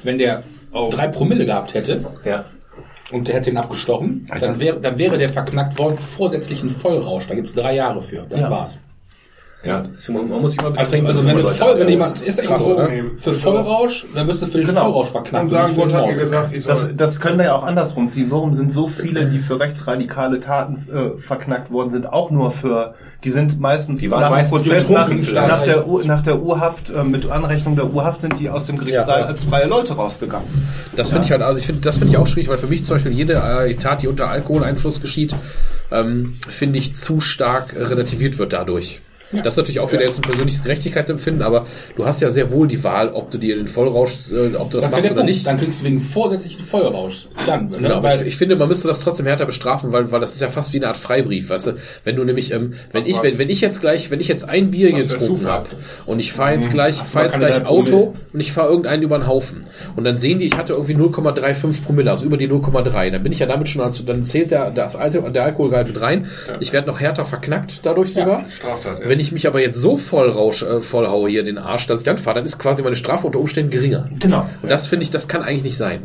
wenn 0.02 0.18
der 0.18 0.42
drei 0.72 1.06
Promille 1.06 1.44
gehabt 1.46 1.74
hätte 1.74 2.04
Ja. 2.24 2.44
und 3.12 3.28
der 3.28 3.36
hätte 3.36 3.50
ihn 3.50 3.56
abgestochen, 3.56 4.28
dann 4.40 4.58
wäre, 4.58 4.80
dann 4.80 4.98
wäre 4.98 5.16
der 5.16 5.28
verknackt 5.28 5.78
worden 5.78 5.96
vorsätzlichen 5.98 6.70
Vollrausch. 6.70 7.28
Da 7.28 7.36
gibt 7.36 7.46
es 7.46 7.54
drei 7.54 7.76
Jahre 7.76 8.02
für. 8.02 8.26
Das 8.28 8.40
Ja. 8.40 8.50
war's. 8.50 8.78
Ja, 9.64 9.82
man 10.10 10.28
man 10.28 10.40
muss 10.42 10.52
sich 10.52 10.60
mal 10.60 10.66
Also, 10.68 10.78
betrinken. 10.80 11.06
also 11.08 11.22
bevor 11.22 11.36
wenn, 11.36 11.42
du 11.44 11.50
voll, 11.50 11.78
wenn 11.80 11.88
jemand 11.88 12.20
ist 12.20 12.38
echt 12.38 12.56
so, 12.58 12.76
ne? 12.76 13.04
für 13.18 13.32
Vollrausch, 13.32 14.06
dann 14.14 14.28
wirst 14.28 14.42
du 14.42 14.46
für 14.46 14.58
den 14.58 14.66
Genau. 14.68 14.84
Vollrausch 14.92 15.08
verknackt. 15.08 15.44
Und 15.44 15.50
sagen, 15.50 15.74
Gott 15.74 15.90
den 15.90 15.96
hat 15.96 16.06
mir 16.06 16.14
gesagt, 16.14 16.52
ich 16.54 16.62
soll. 16.62 16.74
das, 16.74 16.88
das 16.96 17.20
können 17.20 17.38
wir 17.38 17.46
ja 17.46 17.54
auch 17.56 17.64
andersrum 17.64 18.08
ziehen. 18.08 18.26
Warum 18.30 18.52
sind 18.52 18.72
so 18.72 18.86
viele, 18.86 19.28
die 19.28 19.40
für 19.40 19.58
rechtsradikale 19.58 20.38
Taten 20.38 20.86
äh, 20.94 21.20
verknackt 21.20 21.72
worden 21.72 21.90
sind, 21.90 22.12
auch 22.12 22.30
nur 22.30 22.52
für, 22.52 22.94
die 23.24 23.30
sind 23.30 23.58
meistens 23.58 23.98
Die 23.98 24.10
waren 24.10 24.20
nach 24.20 24.28
dem 24.28 24.34
meistens 24.34 24.62
Prozess, 24.62 24.88
nach, 24.88 25.08
nach, 25.48 25.62
der, 25.62 25.88
U- 25.88 26.00
nach 26.04 26.22
der 26.22 26.40
Urhaft, 26.42 26.90
äh, 26.90 27.02
mit 27.02 27.28
Anrechnung 27.28 27.74
der 27.74 27.92
Urhaft 27.92 28.20
sind 28.20 28.38
die 28.38 28.48
aus 28.48 28.66
dem 28.66 28.78
Gerichtssaal 28.78 29.18
Ja, 29.20 29.24
ja. 29.24 29.30
als 29.32 29.44
freie 29.44 29.66
Leute 29.66 29.94
rausgegangen. 29.94 30.46
Das 30.94 31.10
finde 31.10 31.24
ich 31.24 31.32
halt, 31.32 31.42
also 31.42 31.58
ich 31.58 31.66
finde, 31.66 31.80
das 31.80 31.98
finde 31.98 32.12
ich 32.12 32.18
auch 32.18 32.26
schwierig, 32.28 32.48
weil 32.50 32.58
für 32.58 32.68
mich 32.68 32.84
zum 32.84 32.96
Beispiel 32.96 33.10
jede 33.12 33.32
äh, 33.34 33.74
Tat, 33.74 34.02
die 34.02 34.06
unter 34.06 34.28
Alkoholeinfluss 34.28 35.00
geschieht, 35.00 35.34
ähm, 35.90 36.36
finde 36.48 36.78
ich 36.78 36.94
zu 36.94 37.18
stark 37.20 37.74
relativiert 37.74 38.38
wird 38.38 38.52
dadurch. 38.52 39.00
Das 39.32 39.54
ist 39.54 39.56
natürlich 39.56 39.80
auch 39.80 39.90
wieder 39.92 40.02
jetzt 40.02 40.18
ein 40.18 40.22
persönliches 40.22 40.62
Gerechtigkeitsempfinden, 40.62 41.42
aber 41.42 41.66
du 41.96 42.06
hast 42.06 42.20
ja 42.22 42.30
sehr 42.30 42.50
wohl 42.50 42.68
die 42.68 42.82
Wahl, 42.84 43.08
ob 43.10 43.30
du 43.30 43.38
dir 43.38 43.56
den 43.56 43.66
Vollrausch, 43.66 44.12
äh, 44.30 44.54
ob 44.54 44.70
du 44.70 44.78
das, 44.78 44.84
Das 44.84 44.84
ja 44.84 44.90
machst 44.90 45.04
der 45.04 45.12
oder 45.12 45.14
Punkt. 45.20 45.24
nicht. 45.26 45.46
Dann 45.46 45.58
kriegst 45.58 45.80
du 45.80 45.84
wegen 45.84 46.00
vorsätzlichen 46.00 46.64
Vollrausch. 46.64 47.26
Dann, 47.44 47.68
ne? 47.68 47.78
Genau, 47.78 47.94
aber 47.96 48.08
weil 48.08 48.20
ich, 48.22 48.28
ich 48.28 48.36
finde, 48.36 48.56
man 48.56 48.68
müsste 48.68 48.88
das 48.88 49.00
trotzdem 49.00 49.26
härter 49.26 49.46
bestrafen, 49.46 49.92
weil, 49.92 50.10
weil 50.12 50.20
das 50.20 50.34
ist 50.34 50.40
ja 50.40 50.48
fast 50.48 50.72
wie 50.72 50.78
eine 50.78 50.88
Art 50.88 50.96
Freibrief, 50.96 51.50
weißt 51.50 51.66
du? 51.68 51.72
Wenn 52.04 52.16
du 52.16 52.24
nämlich, 52.24 52.52
ähm, 52.52 52.74
wenn 52.92 53.06
ich, 53.06 53.22
wenn, 53.22 53.36
wenn 53.38 53.50
ich 53.50 53.60
jetzt 53.60 53.80
gleich, 53.80 54.10
wenn 54.10 54.20
ich 54.20 54.28
jetzt 54.28 54.48
ein 54.48 54.70
Bier 54.70 54.92
Was 54.94 55.08
getrunken 55.08 55.46
habe 55.46 55.66
und 56.06 56.20
ich 56.20 56.32
fahre 56.32 56.52
jetzt 56.52 56.70
gleich, 56.70 56.96
fahr 56.96 57.24
jetzt 57.24 57.32
keine 57.32 57.46
gleich? 57.46 57.66
Auto 57.66 58.14
und 58.32 58.40
ich 58.40 58.52
fahre 58.52 58.68
irgendeinen 58.68 59.02
über 59.02 59.18
den 59.18 59.26
Haufen 59.26 59.64
und 59.96 60.04
dann 60.04 60.18
sehen 60.18 60.38
die, 60.38 60.46
ich 60.46 60.56
hatte 60.56 60.74
irgendwie 60.74 60.94
0,35 60.94 61.82
Promille, 61.84 62.10
also 62.10 62.24
über 62.24 62.36
die 62.36 62.48
0,3, 62.48 63.10
dann 63.10 63.22
bin 63.22 63.32
ich 63.32 63.38
ja 63.38 63.46
damit 63.46 63.68
schon, 63.68 63.82
also 63.82 64.02
dann 64.04 64.24
zählt 64.24 64.50
der, 64.50 64.72
alte, 64.98 65.22
der 65.32 65.44
Alkoholgehalt 65.44 65.88
mit 65.88 66.00
rein. 66.00 66.26
Ich 66.60 66.72
werde 66.72 66.86
noch 66.86 67.00
härter 67.00 67.24
verknackt 67.24 67.80
dadurch 67.82 68.14
sogar. 68.14 68.44
Straftat, 68.50 69.00
ja. 69.00 69.08
Wenn 69.08 69.15
ich 69.20 69.32
mich 69.32 69.46
aber 69.46 69.60
jetzt 69.60 69.80
so 69.80 69.96
voll 69.96 70.30
rausch, 70.30 70.62
äh, 70.62 70.80
voll 70.80 71.06
haue 71.06 71.28
hier 71.28 71.42
den 71.42 71.58
Arsch, 71.58 71.86
dass 71.86 72.00
ich 72.00 72.04
dann 72.04 72.18
fahre, 72.18 72.36
dann 72.36 72.44
ist 72.44 72.58
quasi 72.58 72.82
meine 72.82 72.96
Strafe 72.96 73.26
unter 73.26 73.38
Umständen 73.38 73.70
geringer. 73.70 74.08
Genau. 74.18 74.48
Und 74.62 74.70
das 74.70 74.86
finde 74.86 75.04
ich, 75.04 75.10
das 75.10 75.28
kann 75.28 75.42
eigentlich 75.42 75.64
nicht 75.64 75.76
sein. 75.76 76.02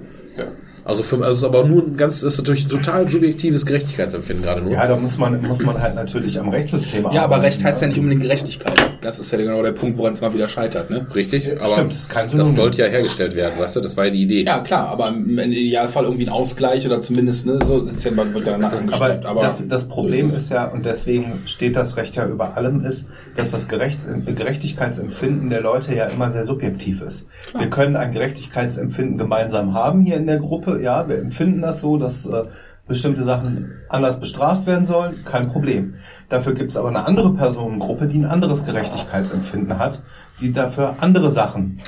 Also, 0.84 1.04
für, 1.04 1.18
also 1.18 1.30
es 1.30 1.38
ist 1.38 1.44
aber 1.44 1.66
nur 1.66 1.84
ein 1.84 1.98
ganz, 1.98 2.22
das 2.22 2.34
ist 2.34 2.40
natürlich 2.40 2.66
ein 2.66 2.70
total 2.70 3.08
subjektives 3.08 3.66
Gerechtigkeitsempfinden 3.66 4.44
gerade 4.44 4.62
nur. 4.62 4.72
Ja, 4.72 4.88
da 4.88 4.96
muss 4.96 5.18
man, 5.18 5.42
muss 5.42 5.62
man 5.62 5.80
halt 5.80 5.96
natürlich 5.96 6.40
am 6.40 6.50
Rechtssystem 6.50 7.04
ja, 7.04 7.24
aber 7.24 7.36
arbeiten, 7.36 7.42
Recht 7.44 7.64
heißt 7.64 7.82
ja 7.82 7.88
ne? 7.88 7.94
nicht 7.94 8.00
unbedingt 8.00 8.24
Gerechtigkeit. 8.24 8.92
Das 9.02 9.20
ist 9.20 9.32
ja 9.32 9.38
genau 9.38 9.62
der 9.62 9.72
Punkt, 9.72 9.98
woran 9.98 10.14
es 10.14 10.22
mal 10.22 10.34
wieder 10.34 10.48
scheitert, 10.48 10.90
ne? 10.90 11.06
Richtig, 11.14 11.60
aber 11.60 11.74
Stimmt, 11.74 11.94
das 11.94 12.02
ist 12.02 12.10
kein 12.10 12.30
das 12.36 12.56
sollte 12.56 12.82
ja 12.82 12.88
hergestellt 12.88 13.36
werden, 13.36 13.60
weißt 13.60 13.76
du? 13.76 13.82
Das 13.82 13.98
war 13.98 14.06
ja 14.06 14.12
die 14.12 14.24
Idee. 14.24 14.44
Ja, 14.44 14.60
klar, 14.60 14.88
aber 14.88 15.10
im 15.10 15.38
Idealfall 15.40 16.06
irgendwie 16.06 16.26
ein 16.26 16.30
Ausgleich 16.30 16.86
oder 16.86 17.02
zumindest, 17.02 17.46
ne, 17.46 17.60
so, 17.66 17.82
das 17.82 17.94
ist 17.94 18.04
ja, 18.04 18.16
wird 18.16 18.46
ja 18.46 18.54
danach 18.54 18.72
Aber, 18.72 18.80
angestrebt. 18.80 19.26
Aber, 19.26 19.42
das, 19.42 19.62
das 19.68 19.88
Problem 19.88 20.28
so 20.28 20.38
ist 20.38 20.50
ja, 20.50 20.66
und 20.66 20.86
deswegen 20.86 21.42
steht 21.46 21.76
das 21.76 21.98
Recht 21.98 22.16
ja 22.16 22.28
über 22.28 22.58
allem, 22.58 22.86
ist, 22.86 23.06
dass 23.36 23.52
das 23.52 23.68
Gerechts 23.68 24.08
Gerechtigkeitsempfinden 24.26 25.50
der 25.50 25.62
Leute 25.62 25.94
ja 25.94 26.06
immer 26.06 26.30
sehr 26.30 26.44
subjektiv 26.44 27.02
ist. 27.02 27.28
Wir 27.58 27.70
können 27.70 27.96
ein 27.96 28.12
Gerechtigkeitsempfinden 28.12 29.18
gemeinsam 29.18 29.74
haben 29.74 30.02
hier 30.02 30.18
in 30.18 30.26
der 30.26 30.38
Gruppe. 30.38 30.71
Ja, 30.80 31.08
wir 31.08 31.20
empfinden 31.20 31.62
das 31.62 31.82
so, 31.82 31.98
dass 31.98 32.26
äh, 32.26 32.44
bestimmte 32.88 33.24
Sachen 33.24 33.72
anders 33.90 34.20
bestraft 34.20 34.66
werden 34.66 34.86
sollen. 34.86 35.24
Kein 35.26 35.48
Problem. 35.48 35.96
Dafür 36.30 36.54
gibt 36.54 36.72
es 36.72 36.78
aber 36.78 36.90
eine 36.90 37.06
andere 37.06 37.34
Personengruppe, 37.34 38.08
die 38.08 38.20
ein 38.20 38.26
anderes 38.26 38.66
Gerechtigkeitsempfinden 38.66 39.80
hat, 39.80 40.02
die 40.40 40.52
dafür 40.52 40.96
andere 41.00 41.30
Sachen 41.30 41.80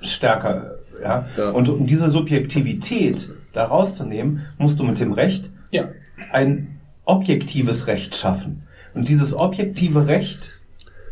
stärker. 0.00 0.78
Ja? 1.02 1.26
Ja. 1.36 1.50
Und 1.50 1.68
um 1.68 1.86
diese 1.86 2.08
Subjektivität 2.08 3.30
da 3.52 3.64
rauszunehmen, 3.64 4.46
musst 4.58 4.78
du 4.78 4.84
mit 4.84 5.00
dem 5.00 5.12
Recht 5.12 5.50
Ja. 5.70 5.84
ein 6.32 6.80
objektives 7.04 7.86
Recht 7.86 8.14
schaffen. 8.14 8.64
Und 8.94 9.08
dieses 9.08 9.34
objektive 9.34 10.06
Recht 10.06 10.50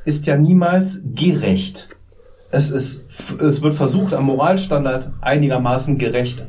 ist 0.04 0.26
ja 0.26 0.36
niemals 0.36 1.00
gerecht. 1.14 1.88
Es, 2.50 2.70
ist, 2.70 3.04
es 3.40 3.60
wird 3.60 3.74
versucht, 3.74 4.14
am 4.14 4.24
Moralstandard 4.24 5.10
einigermaßen 5.20 5.98
gerecht 5.98 6.46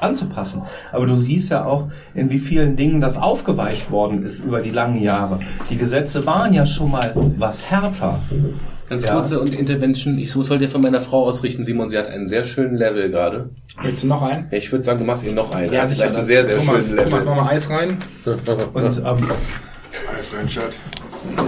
anzupassen. 0.00 0.62
Aber 0.92 1.06
du 1.06 1.14
siehst 1.14 1.50
ja 1.50 1.64
auch, 1.64 1.88
in 2.14 2.30
wie 2.30 2.38
vielen 2.38 2.76
Dingen 2.76 3.00
das 3.00 3.16
aufgeweicht 3.16 3.90
worden 3.90 4.22
ist 4.22 4.40
über 4.44 4.60
die 4.60 4.70
langen 4.70 5.00
Jahre. 5.00 5.40
Die 5.70 5.76
Gesetze 5.76 6.26
waren 6.26 6.52
ja 6.54 6.66
schon 6.66 6.90
mal 6.90 7.12
was 7.38 7.70
härter. 7.70 8.18
Ganz 8.88 9.04
Ja. 9.04 9.14
kurze 9.14 9.40
und 9.40 9.54
Intervention. 9.54 10.18
Ich 10.18 10.32
soll 10.32 10.58
dir 10.58 10.68
von 10.68 10.82
meiner 10.82 11.00
Frau 11.00 11.24
ausrichten, 11.24 11.64
Simon. 11.64 11.88
Sie 11.88 11.96
hat 11.96 12.06
einen 12.06 12.26
sehr 12.26 12.44
schönen 12.44 12.76
Level 12.76 13.10
gerade. 13.10 13.48
Möchtest 13.82 14.02
du 14.04 14.08
noch 14.08 14.20
einen? 14.22 14.46
Ja, 14.50 14.58
ich 14.58 14.70
würde 14.70 14.84
sagen, 14.84 14.98
du 14.98 15.04
machst 15.06 15.24
ihr 15.24 15.32
noch 15.32 15.54
einen. 15.54 15.72
Ja, 15.72 15.82
Hat 15.82 15.88
sicher. 15.88 16.00
Vielleicht 16.02 16.16
einen 16.16 16.24
sehr, 16.24 16.44
sehr 16.44 16.58
Thomas, 16.58 16.84
schönen 16.84 16.96
Thomas, 16.98 17.12
Level. 17.12 17.24
mach 17.34 17.44
mal 17.44 17.50
Eis 17.50 17.70
rein. 17.70 17.96
Und 18.26 18.46
ähm, 18.46 19.04
Alles 19.04 20.36
rein, 20.36 20.48
Schat. 20.50 20.78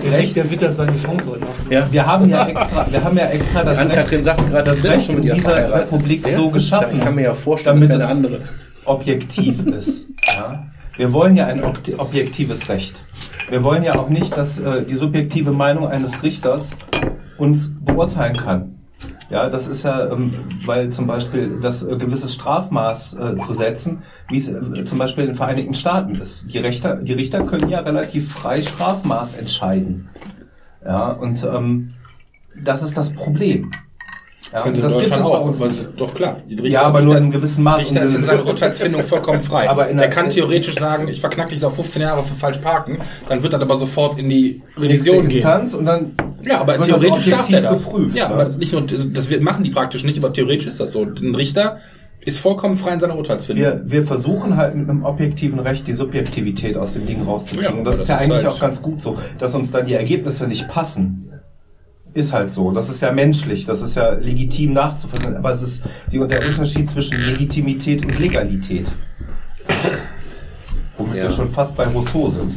Der 0.02 0.12
Recht, 0.12 0.36
der 0.36 0.50
wittert 0.50 0.76
seine 0.76 0.96
Chance 0.96 1.28
heute 1.30 1.40
Nacht. 1.40 1.70
ja, 1.70 1.90
wir 1.90 2.06
haben 2.06 2.28
ja 2.28 2.46
extra, 2.46 2.86
wir 2.90 3.02
haben 3.04 3.16
ja 3.16 3.26
extra 3.26 3.62
das 3.64 3.78
Recht, 3.78 3.90
Ann-Kathrin 3.90 4.22
sagt 4.22 4.50
gerade, 4.50 4.70
das 4.70 4.84
Recht 4.84 5.06
schon 5.06 5.14
mit 5.16 5.24
in 5.24 5.34
dieser 5.34 5.48
verheiratet. 5.50 5.92
Republik 5.92 6.26
Ja? 6.28 6.36
so 6.36 6.50
geschaffen. 6.50 6.96
Ich 6.98 7.00
kann 7.00 7.14
mir 7.14 7.22
ja 7.22 7.34
vorstellen, 7.34 7.80
damit 7.80 8.00
das 8.00 8.10
andere. 8.10 8.40
objektiv 8.84 9.66
ist. 9.76 10.06
Ja? 10.26 10.66
Wir 10.96 11.12
wollen 11.12 11.36
ja 11.36 11.46
ein 11.46 11.62
ob- 11.64 11.80
objektives 11.98 12.68
Recht. 12.68 13.02
Wir 13.50 13.62
wollen 13.62 13.82
ja 13.82 13.96
auch 13.96 14.08
nicht, 14.08 14.36
dass 14.36 14.58
äh, 14.58 14.82
die 14.84 14.94
subjektive 14.94 15.52
Meinung 15.52 15.86
eines 15.88 16.22
Richters 16.22 16.70
uns 17.38 17.70
beurteilen 17.84 18.36
kann. 18.36 18.75
Ja, 19.28 19.48
das 19.48 19.66
ist 19.66 19.82
ja, 19.82 20.12
ähm, 20.12 20.30
weil 20.64 20.90
zum 20.90 21.06
Beispiel 21.06 21.58
das 21.60 21.82
äh, 21.82 21.96
gewisses 21.96 22.34
Strafmaß 22.34 23.14
äh, 23.14 23.36
zu 23.38 23.54
setzen, 23.54 24.02
wie 24.28 24.36
es 24.36 24.48
äh, 24.48 24.84
zum 24.84 24.98
Beispiel 24.98 25.24
in 25.24 25.30
den 25.30 25.36
Vereinigten 25.36 25.74
Staaten 25.74 26.14
ist. 26.14 26.52
Die 26.52 26.58
Richter, 26.58 26.96
die 26.96 27.12
Richter 27.12 27.44
können 27.44 27.68
ja 27.68 27.80
relativ 27.80 28.32
frei 28.32 28.62
Strafmaß 28.62 29.34
entscheiden. 29.34 30.08
Ja, 30.84 31.10
und 31.10 31.42
ähm, 31.42 31.94
das 32.62 32.82
ist 32.82 32.96
das 32.96 33.12
Problem. 33.12 33.72
Ja, 34.52 34.58
und 34.60 34.64
Könnte 34.64 34.80
das 34.82 34.92
gibt 34.92 35.04
es 35.04 35.10
Deutschland 35.10 35.32
bei 35.32 35.38
auch. 35.38 35.44
uns 35.44 35.60
nicht. 35.60 35.88
Doch 35.96 36.14
klar. 36.14 36.36
Ja, 36.46 36.82
aber 36.82 37.00
nur 37.02 37.18
in 37.18 37.30
gewissem 37.32 37.64
Maß. 37.64 37.80
Richter 37.82 38.02
ist 38.02 38.14
in 38.14 38.22
seiner 38.24 38.46
Urteilsfindung 38.46 39.02
vollkommen 39.02 39.40
frei. 39.40 39.68
Aber 39.70 39.84
der 39.86 40.08
kann 40.08 40.28
theoretisch 40.30 40.76
sagen, 40.76 41.08
ich 41.08 41.20
verknack 41.20 41.48
dich 41.48 41.64
auf 41.64 41.74
15 41.74 42.00
Jahre 42.02 42.22
für 42.22 42.34
falsch 42.34 42.58
parken, 42.58 42.98
dann 43.28 43.42
wird 43.42 43.52
er 43.54 43.60
aber 43.60 43.76
sofort 43.76 44.18
in 44.20 44.28
die 44.30 44.62
Revision 44.78 45.22
gehen. 45.28 45.32
Instanz 45.38 45.74
und 45.74 45.84
dann 45.84 46.12
Ja, 46.42 46.60
aber 46.60 46.78
das 46.78 46.86
theoretisch 46.86 47.28
darf 47.28 47.48
der 47.48 47.60
das. 47.62 47.84
geprüft. 47.84 48.16
ja, 48.16 48.28
ne? 48.28 48.34
aber 48.34 48.48
nicht 48.50 48.72
nur, 48.72 48.82
das 48.82 49.28
wird- 49.28 49.42
machen 49.42 49.64
die 49.64 49.70
praktisch 49.70 50.04
nicht, 50.04 50.18
aber 50.22 50.32
theoretisch 50.32 50.68
ist 50.68 50.78
das 50.80 50.92
so. 50.92 51.02
Ein 51.02 51.34
Richter 51.34 51.78
ist 52.24 52.38
vollkommen 52.38 52.76
frei 52.76 52.94
in 52.94 53.00
seiner 53.00 53.16
Urteilsfindung. 53.16 53.64
wir, 53.64 53.82
wir 53.84 54.04
versuchen 54.04 54.56
halt 54.56 54.74
mit 54.76 54.88
einem 54.88 55.04
objektiven 55.04 55.58
Recht 55.58 55.86
die 55.88 55.92
Subjektivität 55.92 56.76
aus 56.76 56.92
dem 56.92 57.04
Ding 57.06 57.22
rauszukriegen. 57.22 57.64
Ja, 57.72 57.78
und 57.78 57.84
das 57.84 57.94
aber 57.94 58.02
ist 58.02 58.08
das 58.08 58.20
ja 58.20 58.24
eigentlich 58.24 58.44
halt- 58.44 58.54
auch 58.54 58.60
ganz 58.60 58.80
gut 58.80 59.02
so. 59.02 59.18
Dass 59.38 59.54
uns 59.56 59.70
dann 59.72 59.86
die 59.86 59.94
Ergebnisse 59.94 60.46
nicht 60.46 60.68
passen, 60.68 61.30
ist 62.16 62.32
halt 62.32 62.52
so. 62.52 62.72
Das 62.72 62.88
ist 62.88 63.00
ja 63.02 63.12
menschlich, 63.12 63.66
das 63.66 63.80
ist 63.82 63.94
ja 63.96 64.10
legitim 64.14 64.72
nachzuvollziehen. 64.72 65.36
Aber 65.36 65.52
es 65.52 65.62
ist 65.62 65.82
die, 66.10 66.18
der 66.18 66.44
Unterschied 66.46 66.88
zwischen 66.88 67.18
Legitimität 67.26 68.04
und 68.04 68.18
Legalität. 68.18 68.86
Womit 70.98 71.16
Ja. 71.16 71.22
wir 71.24 71.30
schon 71.30 71.48
fast 71.48 71.76
bei 71.76 71.86
Rousseau 71.86 72.28
sind. 72.28 72.54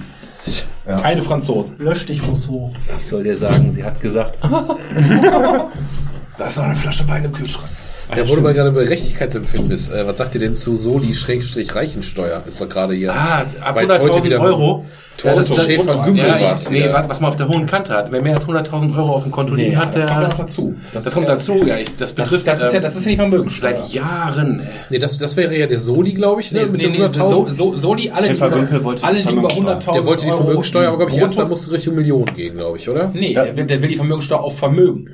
Ja. 0.87 0.99
Keine 1.01 1.21
Franzosen. 1.21 1.77
Lösch 1.77 2.05
dich, 2.05 2.25
Rousseau. 2.27 2.73
Ich 2.99 3.07
soll 3.07 3.23
dir 3.23 3.35
sagen, 3.35 3.69
sie 3.71 3.83
hat 3.83 3.99
gesagt, 3.99 4.37
Da 6.37 6.45
ist 6.47 6.55
noch 6.57 6.63
eine 6.63 6.75
Flasche 6.75 7.05
Wein 7.09 7.25
im 7.25 7.33
Kühlschrank. 7.33 7.69
Ja, 8.15 8.27
wo 8.27 8.35
du 8.35 8.41
mal 8.41 8.53
gerade 8.53 8.71
bei 8.71 8.83
Gerechtigkeitsempfinden 8.83 9.69
bist, 9.69 9.91
äh, 9.91 10.05
was 10.07 10.17
sagt 10.17 10.33
ihr 10.33 10.41
denn 10.41 10.55
zu 10.55 10.75
Soli-Reichensteuer? 10.75 12.43
Ist 12.47 12.59
doch 12.59 12.67
gerade 12.69 12.93
hier. 12.95 13.13
ah, 13.13 13.45
ab 13.61 13.75
Weil 13.75 13.87
heute 13.87 14.09
100.000 14.09 14.23
wieder 14.23 14.39
Euro. 14.41 14.85
Thorsten 15.17 15.53
das- 15.53 15.65
Schäfer 15.65 15.95
ja, 15.97 16.01
Gümbel 16.05 16.25
ja, 16.25 16.39
war's 16.41 16.63
ich, 16.63 16.69
nee, 16.69 16.87
was, 16.93 17.09
was 17.09 17.19
man 17.19 17.29
auf 17.31 17.35
der 17.35 17.49
hohen 17.49 17.65
Kante 17.65 17.91
hat. 17.93 18.09
Wer 18.09 18.21
mehr 18.21 18.35
als 18.37 18.45
100.000 18.47 18.95
Euro 18.97 19.11
auf 19.15 19.23
dem 19.23 19.33
Konto 19.33 19.53
liegen 19.53 19.75
hat, 19.77 19.87
das 19.93 20.05
der, 20.05 20.05
kommt 20.05 20.21
ja 20.21 20.27
noch 20.29 20.37
dazu. 20.37 20.75
das, 20.93 21.05
ist 21.05 21.13
kommt 21.13 21.27
ja, 21.27 21.35
dazu. 21.35 21.65
Ja, 21.67 21.77
ich, 21.77 21.87
das 21.97 21.97
Das, 21.97 22.29
betrifft 22.29 22.47
das, 22.47 22.57
ist 22.61 22.71
ja, 22.71 22.77
ähm, 22.77 22.81
das 22.83 22.95
ist 22.95 23.03
ja 23.03 23.07
nicht 23.09 23.19
Vermögenssteuer. 23.19 23.75
seit 23.77 23.89
Jahren. 23.93 24.59
Äh, 24.61 24.63
Nee, 24.91 24.97
das, 24.97 25.17
das 25.17 25.35
wäre 25.35 25.57
ja 25.57 25.67
der 25.67 25.81
Soli, 25.81 26.13
glaube 26.13 26.39
ich, 26.39 26.53
ne? 26.53 26.59
Nee, 26.61 26.65
mit 26.71 26.81
nee, 26.81 26.87
den 26.87 26.91
nee, 26.93 27.05
100.000. 27.05 27.11
so, 27.29 27.49
so, 27.49 27.77
Soli, 27.77 28.09
alle, 28.11 28.27
die 28.27 28.33
Schäfer 28.35 28.47
über, 28.47 28.55
Gümpel 28.59 28.83
wollte 28.85 29.03
alle, 29.03 29.21
die 29.21 29.29
über 29.33 29.49
Vermögenssteuer. 29.49 29.75
100.000 29.81 29.93
der 29.93 30.05
wollte 30.05 30.25
die 30.25 30.31
Vermögenssteuer, 30.31 30.87
aber 30.87 30.97
glaube 30.99 31.11
ich, 31.11 31.17
erst 31.17 31.37
da 31.37 31.45
musste 31.45 31.71
Richtung 31.73 31.95
Millionen 31.95 32.25
gehen, 32.35 32.55
glaube 32.55 32.77
ich, 32.77 32.87
oder? 32.89 33.11
Nee, 33.13 33.33
Ja. 33.33 33.43
der, 33.43 33.57
will, 33.57 33.65
der 33.65 33.81
will 33.81 33.89
die 33.89 33.95
Vermögenssteuer 33.97 34.39
auf 34.39 34.57
Vermögen. 34.57 35.09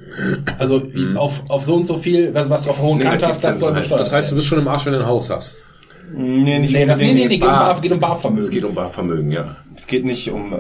Also 0.58 0.82
Mhm. 0.94 1.18
auf, 1.18 1.44
auf 1.50 1.66
so 1.66 1.76
und 1.76 1.88
so 1.88 1.98
viel, 1.98 2.34
was, 2.34 2.50
was 2.50 2.64
du 2.64 2.70
auf 2.72 2.80
hohen 2.82 3.00
Kante 3.00 3.28
hast, 3.28 3.44
das 3.44 3.60
soll 3.60 3.72
Negativzinsen 3.72 3.76
besteuert 3.76 4.00
Das 4.02 4.14
heißt, 4.14 4.32
du 4.32 4.36
bist 4.36 4.48
schon 4.48 4.60
im 4.60 4.68
Arsch, 4.68 4.86
wenn 4.86 4.94
du 4.94 5.00
ein 5.00 5.06
Haus 5.06 5.30
hast. 5.30 5.56
Nee, 6.16 6.60
nicht 6.60 6.74
Nee, 6.74 6.86
das, 6.86 7.00
nee, 7.00 7.14
nee, 7.14 7.26
nee, 7.26 7.28
geht 7.28 7.42
um, 7.42 7.48
Bar. 7.50 7.82
Geht 7.82 7.92
um 7.92 8.00
Barvermögen. 8.00 8.44
es 8.44 8.50
geht 8.52 8.64
um 8.64 8.76
Barvermögen, 8.76 9.32
ja. 9.32 9.56
Es 9.76 9.88
geht 9.88 10.06
nicht 10.06 10.30
um. 10.32 10.54
Äh, 10.54 10.58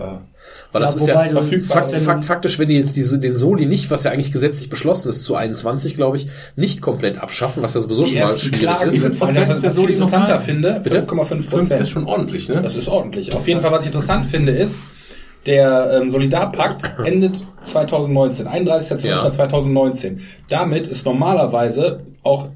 Weil 0.72 0.82
das 0.82 0.95
Ja, 1.06 1.23
ist 1.23 1.34
ja 1.34 1.49
fakt, 1.61 1.99
fakt, 1.99 2.26
faktisch, 2.26 2.60
wenn 2.60 2.68
die 2.68 2.76
jetzt 2.76 2.98
diese, 2.98 3.19
den 3.19 3.36
Soli 3.36 3.65
nicht, 3.65 3.90
was 3.91 4.03
ja 4.03 4.11
eigentlich 4.11 4.32
gesetzlich 4.32 4.69
beschlossen 4.69 5.07
ist, 5.07 5.23
zu 5.23 5.36
21, 5.36 5.95
glaube 5.95 6.18
ich, 6.18 6.27
nicht 6.56 6.82
komplett 6.82 7.19
abschaffen, 7.19 7.64
was 7.64 7.76
ja 7.76 7.80
sowieso 7.80 8.03
die 8.03 8.11
schon 8.14 8.22
mal 8.22 8.38
schwierig 8.38 8.82
ist. 8.82 9.19
Prozent 9.19 9.49
ist 9.49 9.61
der 9.61 9.69
was 9.69 9.76
Soli 9.76 9.94
ich 9.94 9.99
interessanter 9.99 10.40
finde, 10.40 10.82
Bitte? 10.84 11.03
5,5 11.03 11.30
Das 11.30 11.40
ist 11.40 11.49
Prozent. 11.49 11.88
schon 11.88 12.06
ordentlich, 12.06 12.49
ne? 12.49 12.61
Das 12.61 12.76
ist 12.76 12.88
ordentlich. 12.90 13.34
Auf 13.34 13.48
jeden 13.48 13.61
Fall, 13.61 13.72
was 13.72 13.82
ich 13.82 13.88
interessant 13.88 14.26
finde, 14.26 14.52
ist, 14.52 14.82
der 15.45 15.91
ähm, 16.01 16.09
Solidarpakt 16.11 16.91
endet 17.05 17.43
2019, 17.65 18.47
31.12.2019. 18.47 20.19
Damit 20.49 20.88
ist 20.88 21.05
normalerweise 21.05 22.01
auch 22.23 22.49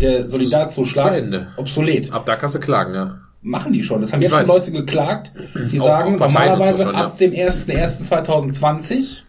der 0.00 0.28
Solidarzuschlag 0.28 1.22
obsolet. 1.56 2.12
Ab 2.12 2.24
da 2.26 2.36
kannst 2.36 2.56
du 2.56 2.60
klagen, 2.60 2.94
ja. 2.94 3.18
Machen 3.42 3.72
die 3.72 3.82
schon. 3.82 4.02
Das 4.02 4.12
haben 4.12 4.20
Ich 4.20 4.24
jetzt 4.24 4.32
schon 4.32 4.40
weiß. 4.40 4.48
Leute 4.48 4.70
geklagt, 4.72 5.32
die 5.72 5.80
Auch- 5.80 5.86
sagen 5.86 6.14
auch 6.16 6.18
normalerweise 6.20 6.82
schon, 6.84 6.94
ja. 6.94 7.04
ab 7.06 7.16
dem 7.16 7.32
1.1.2020 7.32 9.22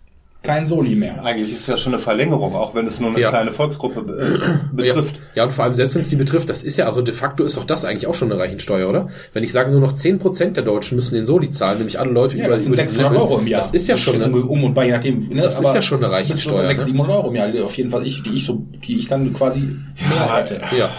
kein 0.43 0.65
Soli 0.65 0.95
mehr. 0.95 1.23
eigentlich 1.23 1.51
ist 1.53 1.59
es 1.61 1.67
ja 1.67 1.77
schon 1.77 1.93
eine 1.93 2.01
Verlängerung, 2.01 2.55
auch 2.55 2.73
wenn 2.73 2.87
es 2.87 2.99
nur 2.99 3.11
eine 3.11 3.19
Ja. 3.19 3.29
kleine 3.29 3.51
Volksgruppe 3.51 4.01
be- 4.01 4.39
äh, 4.43 4.75
betrifft. 4.75 5.15
Ja, 5.17 5.21
ja, 5.35 5.43
und 5.43 5.51
vor 5.53 5.65
allem 5.65 5.73
selbst 5.75 5.93
wenn 5.93 6.01
es 6.01 6.09
die 6.09 6.15
betrifft, 6.15 6.49
das 6.49 6.63
ist 6.63 6.77
ja, 6.77 6.85
also 6.85 7.01
de 7.03 7.13
facto 7.13 7.43
ist 7.43 7.57
doch 7.57 7.63
das 7.63 7.85
eigentlich 7.85 8.07
auch 8.07 8.15
schon 8.15 8.31
eine 8.31 8.41
Reichensteuer, 8.41 8.89
oder? 8.89 9.07
Wenn 9.33 9.43
ich 9.43 9.51
sage, 9.51 9.69
nur 9.71 9.81
noch 9.81 9.93
10% 9.93 10.53
der 10.55 10.63
Deutschen 10.63 10.95
müssen 10.95 11.13
den 11.13 11.25
Soli 11.27 11.51
zahlen, 11.51 11.77
nämlich 11.77 11.99
alle 11.99 12.09
Leute 12.11 12.37
Ja, 12.37 12.47
über, 12.47 12.55
das 12.55 12.63
sind 12.63 12.73
über 12.73 12.81
diesen 12.81 12.95
600 12.95 13.13
Level, 13.13 13.27
Euro 13.27 13.39
im 13.39 13.47
Jahr. 13.47 13.61
Das 13.61 13.71
ist 13.71 13.87
ja 13.87 13.97
schon 13.97 14.15
um, 14.15 14.21
eine, 14.23 14.35
um 14.37 14.63
und 14.63 14.73
bei, 14.73 14.85
je 14.87 14.91
nachdem. 14.93 15.19
Ne, 15.29 15.43
Das 15.43 15.59
ist 15.59 15.75
ja 15.75 15.81
schon 15.81 16.03
eine 16.03 16.11
Reichensteuer, 16.11 16.65
600, 16.65 16.77
ne? 16.77 16.83
700 16.85 17.15
Euro 17.17 17.27
im 17.29 17.35
Jahr, 17.35 17.63
auf 17.65 17.77
jeden 17.77 17.89
Fall, 17.91 18.07
ich, 18.07 18.23
die 18.23 18.31
ich 18.35 18.45
so, 18.45 18.63
die 18.85 18.97
ich 18.97 19.07
dann 19.07 19.31
quasi 19.33 19.59
mehr 19.59 20.35
hätte. 20.37 20.59
ja. 20.77 20.89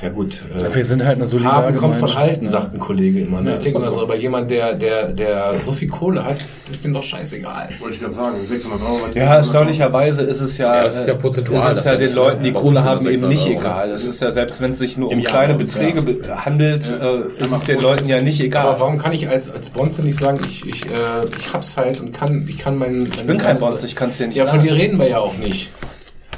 Ja 0.00 0.10
gut. 0.10 0.42
Äh, 0.56 0.74
Wir 0.74 0.84
sind 0.84 1.04
halt 1.04 1.20
eine 1.20 1.44
Haben 1.44 1.76
kommt 1.76 1.96
von 1.96 2.14
Halten, 2.14 2.48
sagt 2.48 2.72
ein 2.72 2.78
Kollege 2.78 3.20
immer. 3.20 3.40
Ne? 3.40 3.50
Ja, 3.50 3.56
ich 3.56 3.64
denke 3.64 3.80
mal 3.80 3.90
so, 3.90 4.02
aber 4.02 4.14
jemand, 4.14 4.48
der, 4.50 4.74
der, 4.74 5.08
der 5.08 5.54
so 5.64 5.72
viel 5.72 5.88
Kohle 5.88 6.24
hat, 6.24 6.36
ist 6.70 6.84
dem 6.84 6.92
doch 6.94 7.02
scheißegal. 7.02 7.70
Wollte 7.80 7.94
ich 7.94 8.00
gerade 8.00 8.12
sagen, 8.12 8.44
600 8.44 8.80
Euro. 8.80 9.00
Ja, 9.14 9.34
erstaunlicherweise 9.36 10.22
ist 10.22 10.40
es 10.40 10.56
ja, 10.58 10.76
Ja, 10.76 10.84
das 10.84 10.98
ist 10.98 11.08
ja 11.08 11.14
prozentual, 11.14 11.72
ist 11.72 11.78
es 11.78 11.82
das 11.82 11.84
ja 11.86 11.92
ist 11.94 12.00
ja 12.00 12.06
den 12.06 12.14
Leuten, 12.14 12.42
die 12.44 12.52
Kohle 12.52 12.84
haben, 12.84 13.06
eben 13.08 13.26
nicht 13.28 13.42
600 13.42 13.56
Euro. 13.56 13.60
egal. 13.60 13.90
Es 13.90 14.06
ist 14.06 14.20
ja, 14.22 14.30
selbst 14.30 14.60
wenn 14.60 14.70
es 14.70 14.78
sich 14.78 14.96
nur 14.96 15.10
Im 15.10 15.18
um 15.18 15.24
Jahr 15.24 15.32
kleine 15.32 15.54
Beträge 15.54 16.02
be- 16.02 16.20
handelt, 16.44 16.84
äh, 16.86 17.18
ist 17.42 17.52
es 17.52 17.64
den 17.64 17.80
Leuten 17.80 18.06
ja 18.08 18.20
nicht 18.20 18.38
Aber 18.40 18.46
egal. 18.46 18.76
warum 18.80 18.98
kann 18.98 19.12
ich 19.12 19.28
als, 19.28 19.50
als 19.50 19.68
Bonze 19.68 20.02
nicht 20.04 20.18
sagen, 20.20 20.38
ich, 20.46 20.64
ich, 20.64 20.86
äh, 20.86 20.90
ich 21.38 21.52
hab's 21.52 21.76
halt 21.76 22.00
und 22.00 22.12
kann, 22.12 22.46
ich 22.48 22.58
kann 22.58 22.76
meinen... 22.78 23.06
Ich 23.06 23.26
bin 23.26 23.38
kein 23.38 23.58
Bonze, 23.58 23.86
ich 23.86 23.96
kann 23.96 24.10
es 24.10 24.18
dir 24.18 24.28
nicht 24.28 24.36
Ja, 24.36 24.46
von 24.46 24.60
dir 24.60 24.68
sagen. 24.68 24.80
reden 24.80 24.98
wir 25.00 25.08
ja 25.08 25.18
auch 25.18 25.36
nicht. 25.38 25.70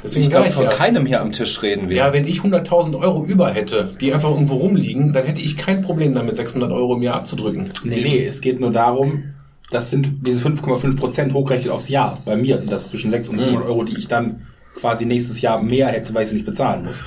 Deswegen 0.03 0.25
Ich 0.25 0.31
glaube, 0.31 0.47
ich 0.47 0.53
von 0.53 0.65
ja. 0.65 0.71
keinem 0.71 1.05
hier 1.05 1.21
am 1.21 1.31
Tisch 1.31 1.61
reden 1.61 1.89
wir. 1.89 1.97
Ja, 1.97 2.13
wenn 2.13 2.27
ich 2.27 2.39
100.000 2.39 2.97
Euro 2.99 3.23
über 3.23 3.51
hätte, 3.51 3.89
die 3.99 4.13
einfach 4.13 4.31
irgendwo 4.31 4.55
rumliegen, 4.55 5.13
dann 5.13 5.25
hätte 5.25 5.41
ich 5.41 5.57
kein 5.57 5.81
Problem 5.81 6.13
damit, 6.13 6.35
600 6.35 6.71
Euro 6.71 6.95
im 6.95 7.01
Jahr 7.01 7.15
abzudrücken. 7.15 7.71
Nee, 7.83 8.01
nee, 8.01 8.25
es 8.25 8.41
geht 8.41 8.59
nur 8.59 8.71
darum, 8.71 9.23
das 9.69 9.89
sind 9.89 10.25
diese 10.25 10.47
5,5 10.47 10.97
Prozent 10.97 11.33
hochrechnet 11.33 11.71
aufs 11.71 11.89
Jahr. 11.89 12.19
Bei 12.25 12.35
mir 12.35 12.59
sind 12.59 12.71
das 12.71 12.89
zwischen 12.89 13.09
6 13.09 13.29
und 13.29 13.39
700 13.39 13.65
Euro, 13.65 13.83
die 13.83 13.97
ich 13.97 14.07
dann 14.07 14.47
quasi 14.75 15.05
nächstes 15.05 15.41
Jahr 15.41 15.61
mehr 15.61 15.87
hätte, 15.87 16.13
weil 16.13 16.23
ich 16.23 16.29
sie 16.29 16.35
nicht 16.35 16.45
bezahlen 16.45 16.85
muss. 16.85 16.99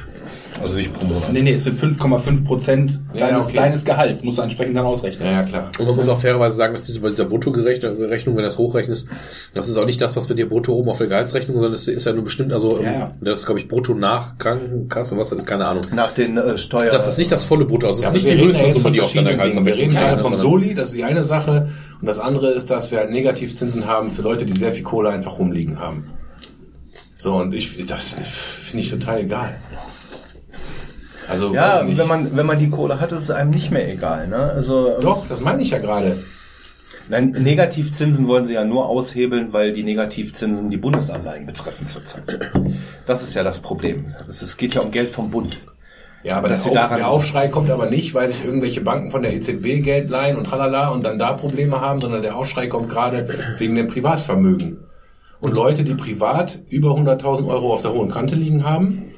Also 0.62 0.76
nicht 0.76 0.92
pro 0.94 1.04
Monat. 1.04 1.32
Nee, 1.32 1.42
nee, 1.42 1.52
es 1.54 1.64
sind 1.64 1.78
5,5 1.78 2.44
Prozent 2.44 3.00
Ja, 3.12 3.26
deines, 3.28 3.46
okay. 3.48 3.56
deines 3.56 3.84
Gehalts, 3.84 4.22
musst 4.22 4.38
du 4.38 4.42
entsprechend 4.42 4.76
dann 4.76 4.84
ausrechnen. 4.86 5.26
Ja, 5.26 5.32
ja, 5.34 5.42
klar. 5.42 5.70
Und 5.78 5.86
man 5.86 5.96
muss 5.96 6.08
auch 6.08 6.20
fairerweise 6.20 6.56
sagen, 6.56 6.72
dass 6.74 6.84
diese, 6.84 7.00
bei 7.00 7.10
dieser 7.10 7.24
Bruttorechnung, 7.24 7.98
wenn 7.98 8.34
du 8.36 8.42
das 8.42 8.56
hochrechnest, 8.56 9.08
das 9.52 9.68
ist 9.68 9.76
auch 9.76 9.84
nicht 9.84 10.00
das, 10.00 10.16
was 10.16 10.28
mit 10.28 10.38
dir 10.38 10.48
brutto 10.48 10.72
oben 10.72 10.88
auf 10.90 10.98
der 10.98 11.08
Gehaltsrechnung, 11.08 11.56
sondern 11.56 11.72
es 11.74 11.88
ist 11.88 12.06
ja 12.06 12.12
nur 12.12 12.24
bestimmt, 12.24 12.52
also 12.52 12.80
Ja, 12.80 12.88
ähm, 12.88 12.94
ja. 13.00 13.14
das 13.20 13.40
ist, 13.40 13.46
glaube 13.46 13.60
ich, 13.60 13.68
brutto 13.68 13.94
nach 13.94 14.38
Krankenkasse, 14.38 15.16
was 15.18 15.30
das 15.30 15.40
ist, 15.40 15.46
keine 15.46 15.66
Ahnung. 15.66 15.82
Nach 15.92 16.12
den 16.14 16.36
äh, 16.38 16.56
Steuern. 16.56 16.88
Das 16.92 17.08
ist 17.08 17.18
nicht 17.18 17.32
das 17.32 17.44
volle 17.44 17.64
Brutto, 17.64 17.88
also 17.88 18.02
Ja, 18.02 18.08
ist 18.08 18.14
nicht 18.14 18.24
die 18.26 18.30
wir 18.30 18.36
reden 18.36 18.46
höchste 18.48 18.62
ja 18.62 18.68
jetzt 18.68 18.76
Summe, 18.78 18.90
die 18.92 19.00
auf 19.00 19.12
deiner 19.12 19.30
verschiedenen 19.30 19.64
Dingen. 19.64 19.66
Wir 19.66 19.74
reden 19.74 19.90
steht. 19.90 20.10
von 20.10 20.18
sondern- 20.20 20.40
Soli, 20.40 20.74
das 20.74 20.88
ist 20.90 20.96
die 20.96 21.04
eine 21.04 21.22
Sache. 21.24 21.68
Und 22.00 22.06
das 22.06 22.18
andere 22.20 22.50
ist, 22.52 22.70
dass 22.70 22.90
wir 22.92 22.98
halt 22.98 23.10
Negativzinsen 23.10 23.86
haben 23.86 24.10
für 24.12 24.22
Leute, 24.22 24.44
die 24.46 24.52
sehr 24.52 24.70
viel 24.72 24.84
Kohle 24.84 25.10
einfach 25.10 25.38
rumliegen 25.38 25.80
haben. 25.80 26.10
So, 27.16 27.36
und 27.36 27.54
ich, 27.54 27.82
das 27.86 28.14
finde 28.60 28.82
ich 28.84 28.90
total 28.90 29.20
egal. 29.20 29.56
Also, 31.28 31.54
ja, 31.54 31.82
wenn 31.86 32.06
man, 32.08 32.36
wenn 32.36 32.46
man 32.46 32.58
die 32.58 32.70
Kohle 32.70 33.00
hat, 33.00 33.12
ist 33.12 33.22
es 33.22 33.30
einem 33.30 33.50
nicht 33.50 33.70
mehr 33.70 33.90
egal. 33.90 34.28
Ne? 34.28 34.36
Also, 34.36 34.88
ähm, 34.96 35.00
Doch, 35.00 35.26
das 35.26 35.40
meine 35.40 35.62
ich 35.62 35.70
ja 35.70 35.78
gerade. 35.78 36.22
Nein, 37.08 37.30
Negativzinsen 37.32 38.28
wollen 38.28 38.44
sie 38.46 38.54
ja 38.54 38.64
nur 38.64 38.86
aushebeln, 38.88 39.52
weil 39.52 39.72
die 39.74 39.82
Negativzinsen 39.84 40.70
die 40.70 40.78
Bundesanleihen 40.78 41.44
betreffen 41.46 41.86
zurzeit. 41.86 42.50
Das 43.06 43.22
ist 43.22 43.34
ja 43.34 43.42
das 43.42 43.60
Problem. 43.60 44.14
Es 44.26 44.56
geht 44.56 44.74
ja 44.74 44.80
um 44.80 44.90
Geld 44.90 45.10
vom 45.10 45.30
Bund. 45.30 45.60
Ja, 46.22 46.38
aber 46.38 46.48
Dass 46.48 46.62
der, 46.62 46.72
sie 46.72 46.78
Auf, 46.78 46.84
daran- 46.84 46.96
der 46.98 47.08
Aufschrei 47.08 47.48
kommt 47.48 47.70
aber 47.70 47.90
nicht, 47.90 48.14
weil 48.14 48.28
sich 48.30 48.42
irgendwelche 48.42 48.80
Banken 48.80 49.10
von 49.10 49.22
der 49.22 49.34
EZB 49.34 49.82
Geld 49.82 50.08
leihen 50.08 50.38
und 50.38 50.44
tralala 50.44 50.88
und 50.88 51.04
dann 51.04 51.18
da 51.18 51.34
Probleme 51.34 51.82
haben, 51.82 52.00
sondern 52.00 52.22
der 52.22 52.36
Aufschrei 52.36 52.66
kommt 52.68 52.88
gerade 52.88 53.28
wegen 53.58 53.74
dem 53.74 53.88
Privatvermögen. 53.88 54.78
Und 55.40 55.52
Leute, 55.52 55.84
die 55.84 55.94
privat 55.94 56.60
über 56.70 56.92
100.000 56.92 57.46
Euro 57.46 57.74
auf 57.74 57.82
der 57.82 57.92
hohen 57.92 58.10
Kante 58.10 58.34
liegen 58.36 58.64
haben 58.64 59.10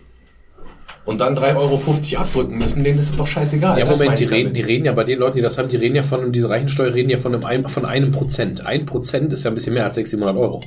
und 1.06 1.20
dann 1.20 1.36
3,50 1.38 1.56
Euro 1.56 2.22
abdrücken 2.22 2.58
müssen, 2.58 2.84
denen 2.84 2.98
ist 2.98 3.10
es 3.10 3.16
doch 3.16 3.26
scheißegal. 3.26 3.78
Ja, 3.78 3.84
Moment, 3.86 4.18
die 4.18 4.24
reden, 4.24 4.52
die 4.52 4.60
reden 4.62 4.84
ja 4.84 4.92
bei 4.92 5.04
den 5.04 5.18
Leuten, 5.18 5.36
die 5.36 5.42
das 5.42 5.56
haben, 5.56 5.68
die 5.68 5.76
reden 5.76 5.94
ja 5.96 6.02
von, 6.02 6.32
diese 6.32 6.50
Reichensteuer 6.50 6.92
reden 6.92 7.08
ja 7.10 7.16
von 7.16 7.34
einem, 7.34 7.44
ein- 7.44 7.68
von 7.68 7.84
einem 7.86 8.10
Prozent. 8.12 8.66
Ein 8.66 8.84
Prozent 8.86 9.32
ist 9.32 9.44
ja 9.44 9.50
ein 9.50 9.54
bisschen 9.54 9.72
mehr 9.74 9.84
als 9.84 9.94
600, 9.94 10.34
700 10.34 10.36
Euro, 10.36 10.60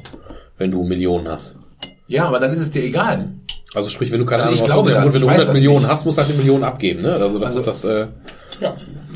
wenn 0.58 0.72
du 0.72 0.84
Millionen 0.84 1.28
hast. 1.28 1.56
Ja, 2.08 2.26
aber 2.26 2.40
dann 2.40 2.52
ist 2.54 2.62
es 2.62 2.72
dir 2.72 2.84
egal. 2.84 3.30
Also 3.76 3.90
sprich, 3.92 4.12
wenn 4.12 4.20
du 4.20 4.26
keine 4.26 4.44
Also 4.44 4.64
Ahnung 4.66 4.90
hast, 4.96 5.14
wenn 5.14 5.22
du 5.22 5.28
weiß 5.28 5.34
100 5.34 5.48
das 5.50 5.54
Millionen 5.54 5.80
nicht. 5.82 5.88
hast, 5.90 6.06
musst 6.06 6.18
du 6.18 6.22
halt 6.24 6.32
eine 6.32 6.40
Million 6.40 6.64
abgeben, 6.64 7.04
ne? 7.04 7.14
Also 7.14 7.38
das 7.38 7.56
Also- 7.56 7.60
ist 7.72 7.84
das, 7.84 7.84
äh, 7.86 8.08
Ja. 8.62 8.76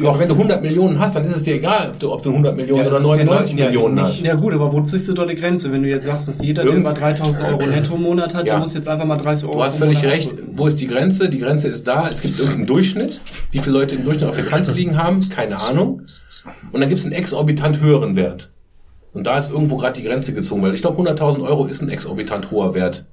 Auch 0.09 0.17
wenn 0.19 0.27
du 0.29 0.35
100 0.35 0.61
Millionen 0.61 0.97
hast, 0.99 1.15
dann 1.15 1.23
ist 1.25 1.35
es 1.35 1.43
dir 1.43 1.55
egal, 1.55 1.89
ob 1.91 1.99
du, 1.99 2.11
ob 2.13 2.21
du 2.23 2.29
100 2.31 2.55
Millionen 2.55 2.81
Ja, 2.81 2.87
oder 2.87 2.95
es 2.97 3.01
ist 3.03 3.09
den 3.09 3.25
99 3.27 3.51
Leuten 3.51 3.59
ja 3.59 3.65
Millionen 3.67 3.95
nicht- 3.95 4.03
hast. 4.05 4.23
Ja 4.23 4.33
gut, 4.35 4.53
aber 4.53 4.71
wo 4.73 4.81
ziehst 4.81 5.07
du 5.09 5.13
da 5.13 5.25
die 5.25 5.35
Grenze? 5.35 5.71
Wenn 5.71 5.83
du 5.83 5.89
jetzt 5.89 6.05
sagst, 6.05 6.27
dass 6.27 6.41
jeder, 6.41 6.63
der 6.63 6.71
Irgend- 6.71 6.85
über 6.85 6.93
3000 6.93 7.43
Euro 7.45 7.65
netto 7.65 7.95
im 7.95 8.01
Monat 8.01 8.33
hat, 8.33 8.47
Ja. 8.47 8.53
der 8.53 8.59
muss 8.59 8.73
jetzt 8.73 8.87
einfach 8.87 9.05
mal 9.05 9.17
30 9.17 9.45
Euro 9.45 9.57
Du 9.57 9.63
hast 9.63 9.77
völlig 9.77 10.03
recht. 10.03 10.31
abdrücken. 10.31 10.53
Wo 10.57 10.65
ist 10.67 10.79
die 10.79 10.87
Grenze? 10.87 11.29
Die 11.29 11.39
Grenze 11.39 11.67
ist 11.67 11.87
da. 11.87 12.09
Es 12.09 12.21
gibt 12.21 12.39
irgendeinen 12.39 12.65
Durchschnitt. 12.65 13.21
Wie 13.51 13.59
viele 13.59 13.77
Leute 13.77 13.95
im 13.95 14.03
Durchschnitt 14.05 14.29
auf 14.29 14.35
der 14.35 14.45
Kante 14.45 14.71
liegen 14.71 14.97
haben? 14.97 15.29
Keine 15.29 15.59
Ahnung. 15.61 16.01
Und 16.71 16.79
dann 16.81 16.89
gibt 16.89 16.99
es 16.99 17.05
einen 17.05 17.13
exorbitant 17.13 17.79
höheren 17.81 18.15
Wert. 18.15 18.49
Und 19.13 19.27
da 19.27 19.37
ist 19.37 19.51
irgendwo 19.51 19.77
gerade 19.77 19.99
die 20.01 20.07
Grenze 20.07 20.33
gezogen, 20.33 20.63
weil 20.63 20.73
ich 20.73 20.81
glaube, 20.81 20.97
100.000 20.97 21.43
Euro 21.43 21.65
ist 21.65 21.81
ein 21.83 21.89
exorbitant 21.89 22.49
hoher 22.49 22.73
Wert. 22.73 23.05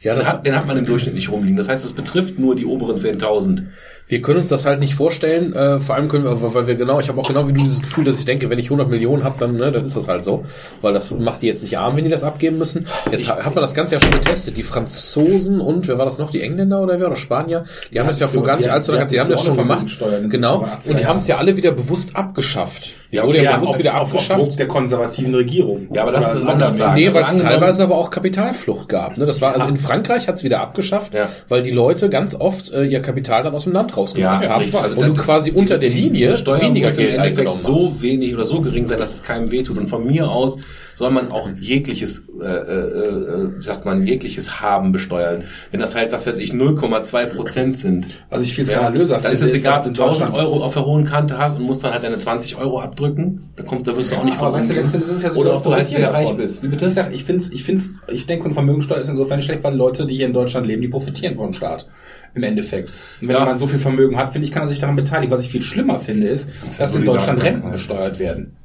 ja, 0.00 0.14
Den 0.14 0.28
hat, 0.28 0.46
den 0.46 0.54
hat 0.54 0.66
man 0.66 0.76
im 0.78 0.84
Durchschnitt 0.86 1.14
nicht 1.14 1.30
rumliegen. 1.32 1.56
Das 1.56 1.68
heißt, 1.68 1.84
es 1.84 1.92
betrifft 1.92 2.38
nur 2.38 2.54
die 2.54 2.66
oberen 2.66 2.98
10.000. 2.98 3.64
wir 4.06 4.20
können 4.20 4.40
uns 4.40 4.50
das 4.50 4.66
halt 4.66 4.80
nicht 4.80 4.94
vorstellen, 4.94 5.54
äh, 5.54 5.78
vor 5.80 5.94
allem 5.94 6.08
können 6.08 6.24
wir, 6.24 6.54
weil 6.54 6.66
wir 6.66 6.74
genau, 6.74 7.00
ich 7.00 7.08
habe 7.08 7.18
auch 7.20 7.26
genau 7.26 7.48
wie 7.48 7.52
du 7.54 7.62
dieses 7.62 7.80
Gefühl, 7.80 8.04
dass 8.04 8.18
ich 8.18 8.24
denke, 8.26 8.50
wenn 8.50 8.58
ich 8.58 8.66
100 8.66 8.88
Millionen 8.88 9.24
habe, 9.24 9.36
dann, 9.40 9.56
ne, 9.56 9.72
dann 9.72 9.84
ist 9.84 9.96
das 9.96 10.08
halt 10.08 10.24
so, 10.24 10.44
weil 10.82 10.92
das 10.92 11.10
macht 11.12 11.40
die 11.42 11.46
jetzt 11.46 11.62
nicht 11.62 11.78
arm, 11.78 11.96
wenn 11.96 12.04
die 12.04 12.10
das 12.10 12.22
abgeben 12.22 12.58
müssen. 12.58 12.86
Jetzt 13.10 13.30
ha- 13.30 13.42
hat 13.42 13.54
man 13.54 13.62
das 13.62 13.72
Ganze 13.74 13.94
ja 13.94 14.00
schon 14.00 14.10
getestet. 14.10 14.56
Die 14.58 14.62
Franzosen 14.62 15.60
und, 15.60 15.88
wer 15.88 15.96
war 15.98 16.04
das 16.04 16.18
noch, 16.18 16.30
die 16.30 16.42
Engländer 16.42 16.82
oder 16.82 17.00
wer, 17.00 17.06
oder 17.06 17.16
Spanier, 17.16 17.64
die 17.92 17.98
haben 18.00 18.06
das 18.08 18.20
ja 18.20 18.28
vor 18.28 18.42
gar 18.44 18.56
nicht 18.56 18.68
allzu 18.70 18.92
Zeit, 18.92 19.10
die 19.10 19.18
haben 19.20 19.30
das 19.30 19.42
schon 19.42 19.56
gemacht. 19.56 19.86
Den 20.00 20.28
Genau. 20.28 20.64
70er, 20.84 20.90
Und 20.90 20.98
die 21.00 21.06
haben 21.06 21.16
es 21.16 21.26
ja 21.26 21.38
alle 21.38 21.56
wieder 21.56 21.72
bewusst 21.72 22.14
abgeschafft. 22.14 22.90
Die 23.12 23.22
wurde 23.22 23.42
ja, 23.44 23.56
bewusst 23.56 23.72
auf, 23.74 23.78
wieder 23.78 23.92
auf, 23.94 24.00
auf 24.08 24.12
abgeschafft. 24.14 24.40
Druck 24.40 24.56
der 24.56 24.66
konservativen 24.66 25.34
Regierung. 25.34 25.86
Ja, 25.94 26.02
aber 26.02 26.12
lass 26.12 26.24
uns 26.26 26.34
das 26.34 26.42
Oder 26.42 26.52
anders 26.52 26.76
sagen. 26.76 26.94
Nee, 26.96 27.06
Also 27.06 27.20
weil 27.20 27.26
es 27.36 27.42
teilweise 27.42 27.82
aber 27.84 27.94
auch 27.96 28.10
Kapitalflucht 28.10 28.88
gab. 28.88 29.16
Ne? 29.16 29.24
Das 29.24 29.40
war 29.40 29.54
also 29.54 29.68
in 29.68 29.76
Frankreich 29.76 30.26
hat 30.26 30.34
es 30.36 30.44
wieder 30.44 30.60
abgeschafft, 30.60 31.14
Ja. 31.14 31.28
weil 31.48 31.62
die 31.62 31.70
Leute 31.70 32.08
ganz 32.08 32.34
oft 32.34 32.72
äh, 32.72 32.84
ihr 32.84 33.00
Kapital 33.00 33.44
dann 33.44 33.54
aus 33.54 33.64
dem 33.64 33.72
Land 33.72 33.93
rausgemacht 33.96 34.44
Ja, 34.44 34.50
haben 34.50 34.60
richtig. 34.62 34.80
Also 34.80 35.00
und 35.00 35.08
du 35.08 35.14
quasi 35.22 35.50
unter 35.52 35.78
der 35.78 35.90
Linie 35.90 36.36
weniger 36.60 36.90
Geld 36.90 37.18
eingenommen 37.18 37.56
so 37.56 37.74
hast. 37.90 38.02
wenig 38.02 38.34
oder 38.34 38.44
so 38.44 38.60
gering 38.60 38.86
sein, 38.86 38.98
dass 38.98 39.14
es 39.14 39.22
keinem 39.22 39.50
wehtut. 39.50 39.78
Und 39.78 39.88
von 39.88 40.06
mir 40.06 40.30
aus 40.30 40.58
soll 40.96 41.10
man 41.10 41.32
auch 41.32 41.48
jegliches, 41.60 42.24
äh, 42.40 42.44
äh, 42.44 42.48
äh, 42.48 43.58
wie 43.58 43.62
sagt 43.62 43.84
man, 43.84 44.06
jegliches 44.06 44.60
Haben 44.60 44.92
besteuern. 44.92 45.42
Wenn 45.72 45.80
das 45.80 45.96
halt, 45.96 46.12
was 46.12 46.24
weiß 46.24 46.38
ich, 46.38 46.52
0,2 46.52 47.26
Prozent 47.26 47.78
sind. 47.78 48.06
Was 48.30 48.44
ich 48.44 48.54
viel 48.54 48.64
Ja, 48.64 48.76
skandalöser 48.78 49.18
dann 49.18 49.32
ist 49.32 49.40
finde, 49.40 49.56
es 49.56 49.60
egal, 49.60 49.78
ob 49.78 49.82
du 49.84 49.88
in 49.88 49.94
1000 49.96 50.20
Deutschland- 50.30 50.38
Euro 50.38 50.62
auf 50.64 50.74
der 50.74 50.86
hohen 50.86 51.04
Kante 51.04 51.36
hast 51.36 51.56
und 51.58 51.64
musst 51.64 51.82
dann 51.82 51.92
halt 51.92 52.04
deine 52.04 52.18
20 52.18 52.56
Euro 52.56 52.80
abdrücken. 52.80 53.50
Da 53.56 53.64
kommt, 53.64 53.88
da 53.88 53.96
wirst 53.96 54.12
du 54.12 54.16
auch 54.16 54.24
nicht 54.24 54.36
aber 54.38 54.50
von 54.50 54.52
weißt 54.54 54.68
du, 54.68 54.72
umgehen. 54.74 54.82
letztendlich 54.84 55.10
ist 55.10 55.16
es 55.16 55.22
ja 55.24 55.30
so, 55.30 55.40
Oder 55.40 55.56
ob 55.56 55.62
du 55.64 55.72
halt 55.74 55.88
sehr 55.88 56.12
reich 56.14 56.32
bist. 56.36 56.62
Wie 56.62 56.68
bitte? 56.68 56.86
Ich, 56.86 56.94
sag, 56.94 57.12
ich 57.12 57.24
finde, 57.24 57.44
ich 57.52 57.64
find's, 57.64 57.92
ich 58.12 58.26
denke, 58.26 58.44
so 58.44 58.48
eine 58.50 58.54
Vermögensteuer 58.54 58.98
ist 58.98 59.08
insofern 59.08 59.40
schlecht, 59.40 59.64
weil 59.64 59.74
Leute, 59.74 60.06
die 60.06 60.14
hier 60.14 60.26
in 60.26 60.32
Deutschland 60.32 60.66
leben, 60.66 60.80
die 60.82 60.88
profitieren 60.88 61.34
vom 61.34 61.52
Staat. 61.54 61.88
Im 62.34 62.42
Endeffekt. 62.42 62.90
Und 63.20 63.28
wenn 63.28 63.36
Ja. 63.36 63.40
jemand 63.42 63.60
so 63.60 63.66
viel 63.66 63.78
Vermögen 63.78 64.16
hat, 64.16 64.32
finde 64.32 64.46
ich, 64.46 64.52
kann 64.52 64.64
er 64.64 64.68
sich 64.68 64.78
daran 64.80 64.96
beteiligen. 64.96 65.32
Was 65.32 65.44
ich 65.44 65.50
viel 65.50 65.62
schlimmer 65.62 66.00
finde, 66.00 66.26
ist, 66.26 66.48
dass 66.78 66.94
in 66.96 67.04
Deutschland 67.04 67.42
Renten 67.42 67.70
besteuert 67.70 68.18
werden. 68.18 68.56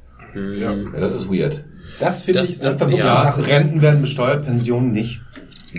Ja, 0.58 0.74
das 0.98 1.14
ist 1.14 1.28
weird. 1.28 1.64
Das 1.98 2.22
finde 2.22 2.40
Das- 2.40 2.50
ich 2.50 2.58
das- 2.58 2.72
einfach 2.72 2.86
wirklich 2.86 3.04
ja. 3.04 3.20
eine 3.22 3.30
Sache. 3.32 3.46
Renten 3.46 3.82
werden 3.82 4.00
besteuert, 4.00 4.44
Pensionen 4.46 4.92
nicht. 4.92 5.20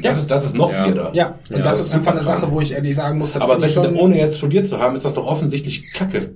Das 0.01 0.18
ist, 0.19 0.31
das 0.31 0.45
ist 0.45 0.55
noch 0.55 0.72
Ja. 0.72 0.85
weirder. 0.85 1.11
Ja, 1.13 1.27
und 1.49 1.57
Ja, 1.57 1.57
das 1.57 1.80
das 1.80 1.88
ist 1.88 1.95
einfach 1.95 2.13
eine 2.13 2.22
Sache, 2.22 2.49
wo 2.49 2.61
ich 2.61 2.72
ehrlich 2.73 2.95
sagen 2.95 3.18
muss, 3.18 3.34
das 3.34 3.41
Aber 3.41 3.68
schon- 3.68 3.93
ohne 3.95 4.18
jetzt 4.18 4.38
studiert 4.38 4.65
zu 4.68 4.80
haben, 4.80 4.95
ist 4.95 5.03
das 5.03 5.13
doch 5.15 5.26
offensichtlich 5.26 5.91
Kacke. 5.93 6.31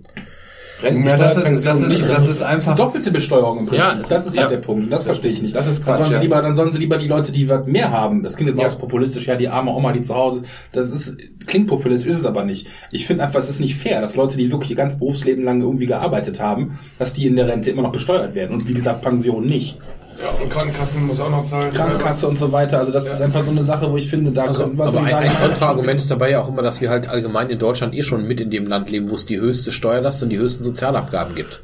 Ja, 0.86 1.18
das 1.18 1.38
ist- 1.38 1.66
das 1.66 1.82
ist- 1.82 1.90
nicht. 1.90 2.02
das 2.04 2.10
Also, 2.10 2.22
ist 2.22 2.28
Das 2.30 2.36
ist 2.38 2.42
einfach- 2.44 2.68
eine 2.70 2.76
doppelte 2.78 3.12
Besteuerung 3.12 3.60
im 3.60 3.66
Prinzip. 3.66 3.84
Ja, 3.86 3.96
das, 3.96 4.12
ist 4.12 4.18
ist- 4.20 4.38
halt 4.38 4.52
ja. 4.52 4.56
der 4.58 4.58
Punkt. 4.64 4.84
Und 4.86 4.90
das 4.92 5.04
verstehe 5.04 5.32
ich 5.32 5.42
nicht. 5.42 5.56
Das 5.56 5.68
ist 5.68 5.80
dann 5.80 5.86
Quatsch, 5.96 6.06
sollen, 6.06 6.14
sie 6.14 6.20
lieber, 6.22 6.42
dann 6.42 6.56
sollen 6.56 6.72
sie 6.72 6.78
lieber 6.80 6.98
die 6.98 7.08
Leute, 7.08 7.32
die 7.32 7.50
was 7.50 7.66
mehr 7.66 7.92
haben. 7.92 8.24
Das 8.24 8.36
klingt 8.36 8.50
jetzt 8.50 8.58
mal 8.58 8.68
Ja. 8.68 8.76
populistisch, 8.76 9.28
ja, 9.28 9.36
die 9.36 9.48
arme 9.50 9.72
Oma, 9.72 9.92
die 9.92 10.02
zu 10.02 10.16
Hause 10.16 10.42
ist. 10.44 10.46
Das 10.72 10.92
ist, 10.92 11.18
klingt 11.48 11.68
populistisch, 11.68 12.12
ist 12.12 12.20
es 12.20 12.26
aber 12.26 12.44
nicht. 12.44 12.68
Ich 12.92 13.06
finde 13.08 13.24
einfach, 13.24 13.40
es 13.40 13.50
ist 13.50 13.60
nicht 13.60 13.76
fair, 13.76 14.02
dass 14.02 14.16
Leute, 14.16 14.38
die 14.38 14.52
wirklich 14.52 14.72
ihr 14.72 14.78
ganzes 14.78 15.00
Berufsleben 15.00 15.44
lang 15.44 15.62
irgendwie 15.62 15.86
gearbeitet 15.86 16.40
haben, 16.40 16.78
dass 16.98 17.14
die 17.14 17.28
in 17.28 17.36
der 17.36 17.48
Rente 17.48 17.70
immer 17.72 17.82
noch 17.82 17.92
besteuert 17.92 18.36
werden. 18.36 18.54
Und 18.56 18.68
wie 18.68 18.74
gesagt, 18.74 19.02
Pension 19.02 19.46
nicht. 19.46 19.78
Ja, 20.22 20.30
und 20.42 20.50
Krankenkassen 20.50 21.06
muss 21.06 21.20
auch 21.20 21.30
noch 21.30 21.44
zahlen. 21.44 21.74
Krankenkasse 21.74 22.28
und 22.28 22.40
so 22.40 22.52
weiter. 22.52 22.80
Also 22.80 22.92
das 22.92 23.12
ist 23.12 23.22
einfach 23.22 23.44
so 23.44 23.52
eine 23.52 23.64
Sache, 23.64 23.92
wo 23.92 23.98
ich 23.98 24.10
finde, 24.10 24.32
da 24.32 24.46
Also, 24.46 24.64
könnten 24.64 24.78
wir 24.78 24.84
aber 24.84 24.92
so 24.92 24.98
ein, 25.00 25.14
ein 25.14 25.38
Kontraargument 25.38 26.00
ist 26.00 26.10
dabei 26.10 26.32
ja 26.32 26.42
auch 26.42 26.50
immer, 26.50 26.62
dass 26.62 26.80
wir 26.82 26.90
halt 26.90 27.10
allgemein 27.10 27.50
in 27.50 27.60
Deutschland 27.60 27.94
eh 27.96 28.04
schon 28.04 28.26
mit 28.26 28.40
in 28.40 28.50
dem 28.50 28.68
Land 28.68 28.90
leben, 28.90 29.10
wo 29.10 29.16
es 29.16 29.26
die 29.26 29.40
höchste 29.40 29.72
Steuerlast 29.72 30.24
und 30.24 30.30
die 30.30 30.38
höchsten 30.38 30.64
Sozialabgaben 30.64 31.36
gibt. 31.36 31.62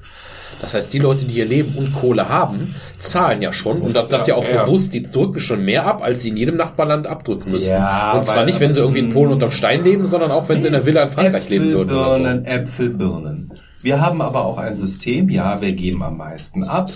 Das 0.61 0.75
heißt, 0.75 0.93
die 0.93 0.99
Leute, 0.99 1.25
die 1.25 1.33
hier 1.33 1.45
leben 1.45 1.73
und 1.75 1.93
Kohle 1.93 2.29
haben, 2.29 2.75
zahlen 2.99 3.41
ja 3.41 3.51
schon. 3.51 3.81
Und 3.81 3.95
das, 3.95 4.09
das 4.09 4.27
ja 4.27 4.35
auch 4.35 4.47
ja. 4.47 4.63
bewusst, 4.63 4.93
die 4.93 5.01
drücken 5.01 5.39
schon 5.39 5.65
mehr 5.65 5.87
ab, 5.87 6.03
als 6.03 6.21
sie 6.21 6.29
in 6.29 6.37
jedem 6.37 6.55
Nachbarland 6.55 7.07
abdrücken 7.07 7.51
müssen. 7.51 7.71
Ja, 7.71 8.13
und 8.13 8.25
zwar 8.25 8.45
nicht, 8.45 8.59
wenn 8.59 8.71
sie 8.71 8.79
irgendwie 8.79 8.99
in 8.99 9.09
Polen 9.09 9.31
unterm 9.31 9.49
Stein 9.49 9.83
leben, 9.83 10.05
sondern 10.05 10.29
auch, 10.29 10.49
wenn 10.49 10.61
sie 10.61 10.67
in 10.67 10.75
einer 10.75 10.85
Villa 10.85 11.01
in 11.01 11.09
Frankreich 11.09 11.49
leben 11.49 11.71
würden. 11.71 11.89
Oder 11.89 12.17
so. 12.17 12.23
Äpfelbirnen, 12.23 12.45
Äpfelbirnen. 12.45 13.51
Wir 13.81 13.99
haben 13.99 14.21
aber 14.21 14.45
auch 14.45 14.59
ein 14.59 14.75
System, 14.75 15.29
ja, 15.29 15.59
wir 15.61 15.73
geben 15.73 16.03
am 16.03 16.17
meisten 16.17 16.63
ab, 16.63 16.91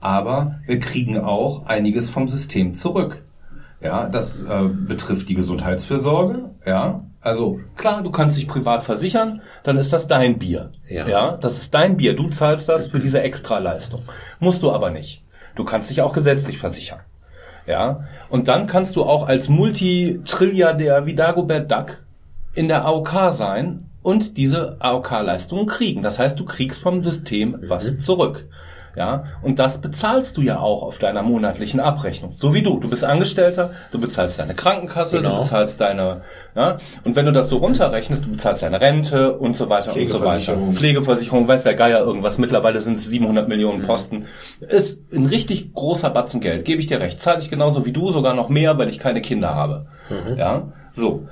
aber 0.00 0.60
wir 0.66 0.80
kriegen 0.80 1.18
auch 1.18 1.66
einiges 1.66 2.10
vom 2.10 2.28
System 2.28 2.74
zurück. 2.74 3.24
Ja, 3.80 4.08
das 4.08 4.42
äh, 4.42 4.68
betrifft 4.68 5.28
die 5.28 5.34
Gesundheitsfürsorge, 5.34 6.50
ja. 6.66 7.04
Also 7.20 7.60
klar, 7.76 8.02
du 8.02 8.10
kannst 8.10 8.38
dich 8.38 8.46
privat 8.46 8.82
versichern, 8.82 9.42
dann 9.62 9.76
ist 9.76 9.92
das 9.92 10.06
dein 10.06 10.38
Bier. 10.38 10.70
Ja. 10.88 11.36
das 11.36 11.58
ist 11.58 11.74
dein 11.74 11.96
Bier. 11.96 12.14
Du 12.14 12.28
zahlst 12.28 12.68
das 12.68 12.88
für 12.88 13.00
diese 13.00 13.20
Extraleistung. 13.20 14.02
Musst 14.38 14.62
du 14.62 14.70
aber 14.70 14.90
nicht. 14.90 15.22
Du 15.56 15.64
kannst 15.64 15.90
dich 15.90 16.00
auch 16.00 16.12
gesetzlich 16.12 16.58
versichern. 16.58 17.00
Ja, 17.66 18.04
und 18.30 18.48
dann 18.48 18.66
kannst 18.66 18.96
du 18.96 19.04
auch 19.04 19.26
als 19.28 19.48
Multitrilliardär 19.50 21.04
wie 21.04 21.14
Dagobert 21.14 21.70
Duck 21.70 21.98
in 22.54 22.66
der 22.66 22.86
AOK 22.86 23.32
sein 23.32 23.90
und 24.02 24.38
diese 24.38 24.76
AOK-Leistungen 24.78 25.66
kriegen. 25.66 26.02
Das 26.02 26.18
heißt, 26.18 26.40
du 26.40 26.46
kriegst 26.46 26.80
vom 26.80 27.02
System 27.02 27.58
was 27.66 27.98
zurück. 27.98 28.46
Ja, 28.98 29.22
und 29.42 29.60
das 29.60 29.80
bezahlst 29.80 30.36
du 30.36 30.42
ja 30.42 30.58
auch 30.58 30.82
auf 30.82 30.98
deiner 30.98 31.22
monatlichen 31.22 31.78
Abrechnung. 31.78 32.32
So 32.36 32.52
wie 32.52 32.62
du. 32.62 32.80
Du 32.80 32.90
bist 32.90 33.04
Angestellter, 33.04 33.70
du 33.92 34.00
bezahlst 34.00 34.40
deine 34.40 34.56
Krankenkasse, 34.56 35.18
Genau. 35.18 35.36
du 35.36 35.42
bezahlst 35.42 35.80
deine, 35.80 36.22
ja, 36.56 36.78
und 37.04 37.14
wenn 37.14 37.24
du 37.24 37.30
das 37.32 37.48
so 37.48 37.58
runterrechnest, 37.58 38.24
du 38.24 38.30
bezahlst 38.32 38.64
deine 38.64 38.80
Rente 38.80 39.38
und 39.38 39.56
so 39.56 39.68
weiter 39.68 39.94
und 39.94 40.08
so 40.08 40.18
weiter. 40.18 40.30
Pflegeversicherung. 40.40 40.72
Pflegeversicherung, 40.72 41.46
weiß 41.46 41.62
der 41.62 41.74
Geier 41.76 42.00
irgendwas. 42.00 42.38
Mittlerweile 42.38 42.80
sind 42.80 42.98
es 42.98 43.08
700 43.08 43.46
Millionen 43.46 43.82
Posten. 43.82 44.26
Ist 44.60 45.12
ein 45.14 45.26
richtig 45.26 45.72
großer 45.74 46.10
Batzen 46.10 46.40
Geld, 46.40 46.64
gebe 46.64 46.80
ich 46.80 46.88
dir 46.88 46.98
recht. 46.98 47.20
Zahle 47.20 47.38
ich 47.38 47.50
genauso 47.50 47.84
wie 47.86 47.92
du, 47.92 48.10
sogar 48.10 48.34
noch 48.34 48.48
mehr, 48.48 48.78
weil 48.78 48.88
ich 48.88 48.98
keine 48.98 49.20
Kinder 49.22 49.54
habe. 49.54 49.86
Ja, 50.36 50.72
so. 50.90 51.28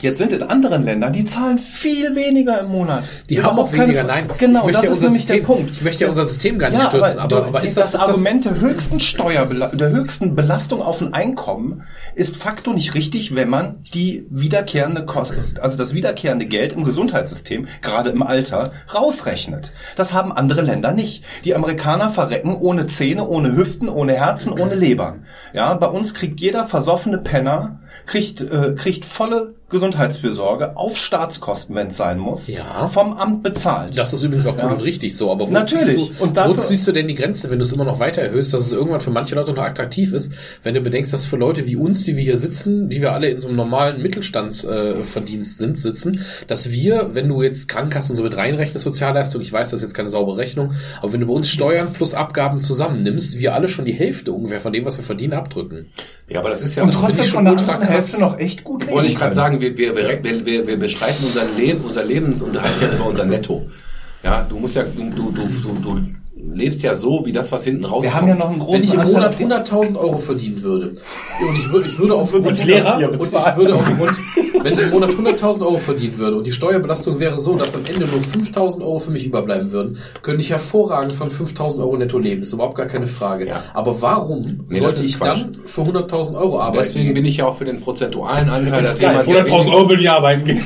Jetzt 0.00 0.18
sind 0.18 0.32
in 0.32 0.42
anderen 0.42 0.82
Ländern, 0.82 1.12
die 1.12 1.24
zahlen 1.24 1.58
viel 1.58 2.14
weniger 2.14 2.60
im 2.60 2.68
Monat. 2.68 3.04
Die 3.30 3.42
haben 3.42 3.58
auch 3.58 3.72
weniger, 3.72 4.00
Fra- 4.00 4.06
nein. 4.06 4.28
Genau, 4.38 4.68
das 4.68 4.82
ja 4.82 4.90
ist 4.90 5.00
nämlich 5.00 5.22
System, 5.22 5.36
der 5.38 5.44
Punkt. 5.44 5.70
Ich 5.72 5.82
möchte 5.82 6.04
ja 6.04 6.10
unser 6.10 6.24
System 6.24 6.58
gar 6.58 6.70
nicht 6.70 6.80
Ja, 6.82 6.88
stürzen, 6.88 7.18
aber, 7.18 7.36
aber, 7.36 7.46
aber 7.48 7.64
ist 7.64 7.76
das, 7.76 7.90
das, 7.92 8.00
Argument 8.00 8.44
der 8.44 8.60
höchsten 8.60 9.00
Steuerbela 9.00 9.68
der 9.68 9.90
höchsten 9.90 10.34
Belastung 10.34 10.82
auf 10.82 11.00
ein 11.00 11.14
Einkommen 11.14 11.84
ist 12.14 12.36
facto 12.36 12.72
nicht 12.72 12.94
richtig, 12.94 13.34
wenn 13.34 13.48
man 13.48 13.76
die 13.94 14.26
wiederkehrende 14.30 15.04
Kosten, 15.04 15.58
also 15.60 15.76
das 15.76 15.94
wiederkehrende 15.94 16.46
Geld 16.46 16.72
im 16.72 16.84
Gesundheitssystem, 16.84 17.66
gerade 17.82 18.10
im 18.10 18.22
Alter, 18.22 18.72
rausrechnet. 18.94 19.72
Das 19.96 20.12
haben 20.12 20.32
andere 20.32 20.62
Länder 20.62 20.92
nicht. 20.92 21.24
Die 21.44 21.54
Amerikaner 21.54 22.10
verrecken 22.10 22.56
ohne 22.56 22.86
Zähne, 22.86 23.26
ohne 23.26 23.56
Hüften, 23.56 23.88
ohne 23.88 24.14
Herzen, 24.14 24.52
ohne 24.52 24.74
Leber. 24.74 25.16
Ja, 25.54 25.74
bei 25.74 25.88
uns 25.88 26.14
kriegt 26.14 26.40
jeder 26.40 26.66
versoffene 26.66 27.18
Penner 27.18 27.80
kriegt, 28.06 28.40
äh, 28.40 28.74
kriegt 28.76 29.04
volle 29.04 29.54
Gesundheitsfürsorge 29.74 30.76
auf 30.76 30.96
Staatskosten, 30.96 31.74
wenn 31.76 31.88
es 31.88 31.96
sein 31.96 32.18
muss, 32.18 32.46
Ja. 32.48 32.88
vom 32.88 33.12
Amt 33.12 33.42
bezahlt. 33.42 33.98
Das 33.98 34.12
ist 34.12 34.22
übrigens 34.22 34.46
auch 34.46 34.52
gut 34.56 34.70
Ja. 34.70 34.76
und 34.76 34.82
richtig 34.82 35.16
so, 35.16 35.30
aber 35.30 35.48
wo 35.48 35.52
Natürlich. 35.52 35.96
Ziehst 36.08 36.20
du, 36.20 36.24
Und 36.24 36.36
dafür- 36.36 36.56
wo 36.56 36.60
ziehst 36.60 36.86
du 36.86 36.92
denn 36.92 37.08
die 37.08 37.14
Grenze, 37.14 37.50
wenn 37.50 37.58
du 37.58 37.64
es 37.64 37.72
immer 37.72 37.84
noch 37.84 37.98
weiter 38.00 38.22
erhöhst, 38.22 38.54
dass 38.54 38.66
es 38.66 38.72
irgendwann 38.72 39.00
für 39.00 39.10
manche 39.10 39.34
Leute 39.34 39.52
noch 39.52 39.62
attraktiv 39.62 40.12
ist, 40.14 40.32
wenn 40.62 40.74
du 40.74 40.80
bedenkst, 40.80 41.12
dass 41.12 41.26
für 41.26 41.36
Leute 41.36 41.66
wie 41.66 41.76
uns, 41.76 42.04
die 42.04 42.16
wir 42.16 42.24
hier 42.24 42.38
sitzen, 42.38 42.88
die 42.88 43.02
wir 43.02 43.12
alle 43.12 43.28
in 43.28 43.40
so 43.40 43.48
einem 43.48 43.56
normalen 43.56 44.00
Mittelstandsverdienst 44.00 45.60
äh, 45.60 45.64
sind, 45.64 45.78
sitzen, 45.78 46.20
dass 46.46 46.70
wir, 46.70 47.10
wenn 47.14 47.28
du 47.28 47.42
jetzt 47.42 47.68
Krankenkasse 47.68 48.12
und 48.12 48.16
so 48.16 48.22
mit 48.22 48.36
reinrechnest, 48.36 48.84
Sozialleistung, 48.84 49.40
ich 49.42 49.52
weiß, 49.52 49.70
das 49.70 49.80
ist 49.80 49.82
jetzt 49.88 49.94
keine 49.94 50.10
saubere 50.10 50.36
Rechnung, 50.38 50.72
aber 51.02 51.12
wenn 51.12 51.20
du 51.20 51.26
bei 51.26 51.32
uns 51.32 51.48
Steuern 51.48 51.92
plus 51.92 52.14
Abgaben 52.14 52.60
zusammennimmst, 52.60 53.38
wir 53.38 53.54
alle 53.54 53.68
schon 53.68 53.84
die 53.84 53.92
Hälfte 53.92 54.32
ungefähr 54.32 54.60
von 54.60 54.72
dem, 54.72 54.84
was 54.84 54.96
wir 54.98 55.04
verdienen, 55.04 55.32
abdrücken. 55.34 55.86
Ja, 56.28 56.40
aber 56.40 56.48
das 56.48 56.62
ist 56.62 56.74
ja 56.76 56.82
und 56.84 56.92
das 56.94 57.00
trotzdem 57.00 57.24
ich 57.24 57.30
von 57.30 57.38
schon 57.38 57.44
der 57.44 57.52
ultra 57.54 57.76
krass. 57.76 57.90
Hälfte 57.90 58.20
noch 58.20 58.38
echt 58.38 58.64
gut 58.64 58.82
leben 58.82 58.92
Wollte 58.94 59.08
ich 59.08 59.16
gerade 59.16 59.34
sagen, 59.34 59.60
wir, 59.76 59.96
wir, 59.96 60.22
wir, 60.22 60.46
wir, 60.46 60.66
wir, 60.66 60.76
bestreiten 60.76 61.26
unser 61.26 61.44
Leben, 61.56 61.80
unser 61.82 62.04
Lebensunterhalt 62.04 62.80
ja 62.80 62.92
über 62.94 63.06
unser 63.06 63.24
Netto. 63.24 63.66
Ja, 64.22 64.46
du 64.48 64.58
musst 64.58 64.76
ja, 64.76 64.84
du, 64.84 65.10
du, 65.10 65.30
du, 65.30 65.48
du, 65.48 65.74
du 65.82 66.00
lebst 66.52 66.82
ja 66.82 66.94
so, 66.94 67.22
wie 67.24 67.32
das, 67.32 67.50
was 67.52 67.64
hinten 67.64 67.84
rauskommt. 67.84 68.04
Wir 68.04 68.14
haben 68.14 68.28
ja 68.28 68.34
noch 68.34 68.50
einen 68.50 68.58
großen 68.58 68.74
Wenn 68.74 68.82
ich 68.84 68.94
im 68.94 69.00
Monat 69.12 69.28
auf 69.30 69.36
den- 69.36 69.48
100.000 69.52 69.96
Euro 69.98 70.18
verdienen 70.18 70.62
würde 70.62 70.92
und 71.48 71.56
ich 71.56 71.70
würde, 71.72 71.88
ich 71.88 71.98
würde 71.98 72.14
aufgrund 72.14 72.46
und 72.46 72.52
ich 72.58 72.66
würde 72.66 73.74
aufgrund, 73.74 74.18
wenn 74.62 74.72
ich 74.72 74.80
im 74.80 74.90
Monat 74.90 75.10
100.000 75.10 75.62
Euro 75.66 75.78
verdienen 75.78 76.18
würde 76.18 76.36
und 76.36 76.46
die 76.46 76.52
Steuerbelastung 76.52 77.18
wäre 77.20 77.40
so, 77.40 77.56
dass 77.56 77.74
am 77.74 77.82
Ende 77.92 78.06
nur 78.06 78.20
5.000 78.20 78.82
Euro 78.82 78.98
für 78.98 79.10
mich 79.10 79.26
überbleiben 79.26 79.72
würden, 79.72 79.98
könnte 80.22 80.42
ich 80.42 80.50
hervorragend 80.50 81.12
von 81.12 81.30
5.000 81.30 81.80
Euro 81.80 81.96
netto 81.96 82.18
leben. 82.18 82.42
Ist 82.42 82.52
überhaupt 82.52 82.76
gar 82.76 82.86
keine 82.86 83.06
Frage. 83.06 83.46
Ja. 83.46 83.62
Aber 83.74 84.00
warum 84.00 84.64
Nee, 84.68 84.78
sollte 84.80 85.00
ich 85.00 85.18
Quatsch. 85.18 85.42
dann 85.42 85.52
für 85.64 85.82
100.000 85.82 86.36
Euro 86.36 86.60
arbeiten? 86.60 86.78
Deswegen 86.78 87.14
bin 87.14 87.24
ich 87.24 87.38
ja 87.38 87.46
auch 87.46 87.56
für 87.56 87.64
den 87.64 87.80
prozentualen 87.80 88.48
Anteil, 88.48 88.82
dass 88.82 89.00
jemand, 89.00 89.26
der 89.28 89.44
100.000 89.46 89.72
Euro 89.72 89.88
will 89.88 90.00
ich 90.00 90.10
arbeiten 90.10 90.44
gehen. 90.44 90.62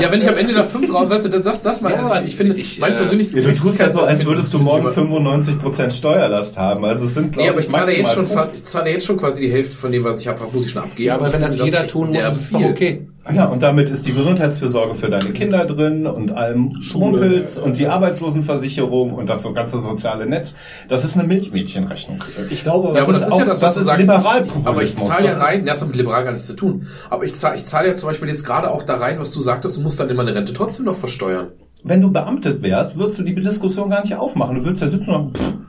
Ja, 0.00 0.10
wenn 0.10 0.20
ich 0.20 0.28
am 0.28 0.36
Ende 0.36 0.54
da 0.54 0.64
5 0.64 0.92
raus, 0.94 1.10
weißt 1.10 1.24
du, 1.26 1.40
das, 1.40 1.62
das 1.62 1.80
mal, 1.80 1.92
Ja, 1.92 1.98
also 1.98 2.20
ich, 2.20 2.28
ich 2.28 2.36
finde, 2.36 2.54
ich, 2.54 2.78
mein 2.78 2.92
äh, 2.92 2.96
persönliches 2.96 3.34
Ja, 3.34 3.42
du 3.42 3.54
tust 3.54 3.78
ja 3.78 3.92
so, 3.92 4.00
als 4.02 4.24
würdest 4.24 4.52
du 4.52 4.58
ich 4.58 4.62
morgen 4.64 4.86
immer- 4.86 4.90
95% 4.92 5.90
Steuerlast 5.90 6.56
haben. 6.58 6.84
Also 6.84 7.04
es 7.04 7.14
sind, 7.14 7.32
glaube 7.32 7.42
Nee, 7.42 7.50
aber 7.50 7.60
ich 7.60 7.68
zahle 7.68 7.96
jetzt 7.96 8.12
schon, 8.12 8.24
ich 8.24 8.64
zahle 8.64 8.90
jetzt 8.90 9.06
schon 9.06 9.16
quasi 9.16 9.40
die 9.46 9.52
Hälfte 9.52 9.76
von 9.76 9.92
dem, 9.92 10.04
was 10.04 10.20
ich 10.20 10.28
habe, 10.28 10.40
muss 10.52 10.64
ich 10.64 10.70
schon 10.70 10.82
abgeben. 10.82 11.06
ja, 11.06 11.14
aber 11.14 11.32
wenn 11.32 11.40
ich 11.40 11.46
das 11.46 11.56
finde 11.56 11.64
jeder 11.70 11.86
tun 11.86 12.08
muss, 12.08 12.18
ist 12.24 12.40
es 12.42 12.50
doch 12.50 12.60
okay. 12.62 13.06
Ja, 13.32 13.46
und 13.46 13.62
damit 13.62 13.90
ist 13.90 14.06
die 14.06 14.12
Gesundheitsfürsorge 14.14 14.94
für 14.94 15.10
deine 15.10 15.30
Kinder 15.30 15.66
drin 15.66 16.06
und 16.06 16.32
allem 16.32 16.70
Schmumpels 16.80 17.58
und 17.58 17.76
die 17.78 17.86
Arbeitslosenversicherung 17.86 19.12
und 19.12 19.28
das 19.28 19.42
so 19.42 19.52
ganze 19.52 19.78
soziale 19.78 20.26
Netz. 20.26 20.54
Das 20.88 21.04
ist 21.04 21.16
eine 21.18 21.28
Milchmädchenrechnung. 21.28 22.24
Ich 22.50 22.62
glaube, 22.62 22.88
Ja, 22.88 22.94
was 22.94 23.02
aber 23.04 23.12
das 23.12 23.22
ist 23.22 23.26
ist 23.28 23.32
auch- 23.34 23.38
ja 23.38 23.44
das, 23.44 23.60
das 23.60 23.68
was 23.68 23.74
du 23.74 23.80
ist 23.80 24.06
sagst. 24.06 24.56
Aber 24.66 24.82
ich 24.82 24.96
zahle 24.96 25.26
ja 25.28 25.34
Das 25.34 25.36
ist- 25.36 25.44
rein, 25.54 25.66
das 25.66 25.80
hat 25.80 25.88
mit 25.88 25.96
liberal 25.96 26.24
gar 26.24 26.32
nichts 26.32 26.46
zu 26.46 26.54
tun. 26.54 26.86
Aber 27.10 27.24
ich 27.24 27.34
zahle, 27.34 27.56
ich 27.56 27.66
zahle 27.66 27.88
ja 27.88 27.94
zum 27.94 28.08
Beispiel 28.08 28.28
jetzt 28.28 28.44
gerade 28.44 28.70
auch 28.70 28.82
da 28.84 28.96
rein, 28.96 29.18
was 29.18 29.30
du 29.30 29.40
sagtest, 29.40 29.76
du 29.76 29.82
musst 29.82 30.00
dann 30.00 30.08
immer 30.08 30.22
eine 30.22 30.34
Rente 30.34 30.52
trotzdem 30.54 30.86
noch 30.86 30.96
versteuern. 30.96 31.48
Wenn 31.84 32.00
du 32.00 32.10
beamtet 32.10 32.62
wärst, 32.62 32.96
würdest 32.98 33.18
du 33.18 33.22
die 33.22 33.34
Diskussion 33.34 33.90
gar 33.90 34.00
nicht 34.00 34.16
aufmachen. 34.16 34.56
Du 34.56 34.64
würdest 34.64 34.82
ja 34.82 34.88
sitzen 34.88 35.10
und 35.10 35.36
sagen, 35.38 35.54
pff, 35.56 35.66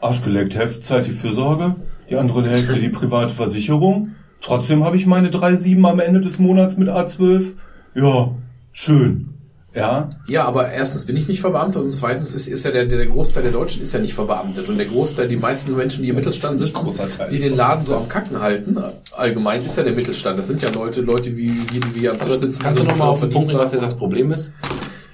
Arschgeleckt, 0.00 0.54
Hälfte 0.56 0.80
Zeit 0.80 1.06
die 1.06 1.12
Fürsorge, 1.12 1.76
die 2.10 2.16
andere 2.16 2.42
Hälfte 2.48 2.78
die 2.78 2.88
private 2.88 3.32
Versicherung. 3.32 4.12
Trotzdem 4.44 4.84
habe 4.84 4.96
ich 4.96 5.06
meine 5.06 5.30
3,7 5.30 5.82
am 5.88 6.00
Ende 6.00 6.20
des 6.20 6.38
Monats 6.38 6.76
mit 6.76 6.88
A12. 6.88 7.52
Ja, 7.94 8.30
schön. 8.72 9.30
Ja, 9.74 10.10
Ja, 10.28 10.44
aber 10.44 10.70
erstens 10.70 11.04
bin 11.04 11.16
ich 11.16 11.26
nicht 11.26 11.40
verbeamtet 11.40 11.82
und 11.82 11.90
zweitens 11.90 12.32
ist, 12.32 12.46
ist 12.46 12.64
ja 12.64 12.70
der, 12.70 12.84
der 12.84 13.06
Großteil 13.06 13.42
der 13.42 13.50
Deutschen 13.52 13.82
ist 13.82 13.92
ja 13.92 13.98
nicht 13.98 14.14
verbeamtet 14.14 14.68
und 14.68 14.78
der 14.78 14.86
Großteil, 14.86 15.26
die 15.26 15.36
meisten 15.36 15.74
Menschen, 15.74 16.04
die 16.04 16.10
im 16.10 16.14
Mittelstand 16.14 16.60
sitzen, 16.60 16.86
die 17.32 17.38
den 17.40 17.56
Laden 17.56 17.84
so 17.84 17.96
am 17.96 18.08
Kacken 18.08 18.40
halten, 18.40 18.76
allgemein 19.16 19.64
ist 19.64 19.76
ja 19.76 19.82
der 19.82 19.94
Mittelstand. 19.94 20.38
Das 20.38 20.46
sind 20.46 20.62
ja 20.62 20.70
Leute, 20.70 21.00
Leute 21.00 21.36
wie 21.36 21.48
die, 21.48 21.80
die 21.80 22.02
wir 22.02 22.12
am 22.12 22.20
Tisch 22.20 22.38
sitzen. 22.38 22.62
Kannst 22.62 22.78
du 22.78 22.82
die 22.82 22.88
so 22.88 22.92
nochmal 22.92 23.08
auf 23.08 23.20
den 23.20 23.30
Punkt 23.30 23.48
bringen, 23.48 23.60
was 23.60 23.72
jetzt 23.72 23.82
das 23.82 23.96
Problem 23.96 24.30
ist? 24.30 24.52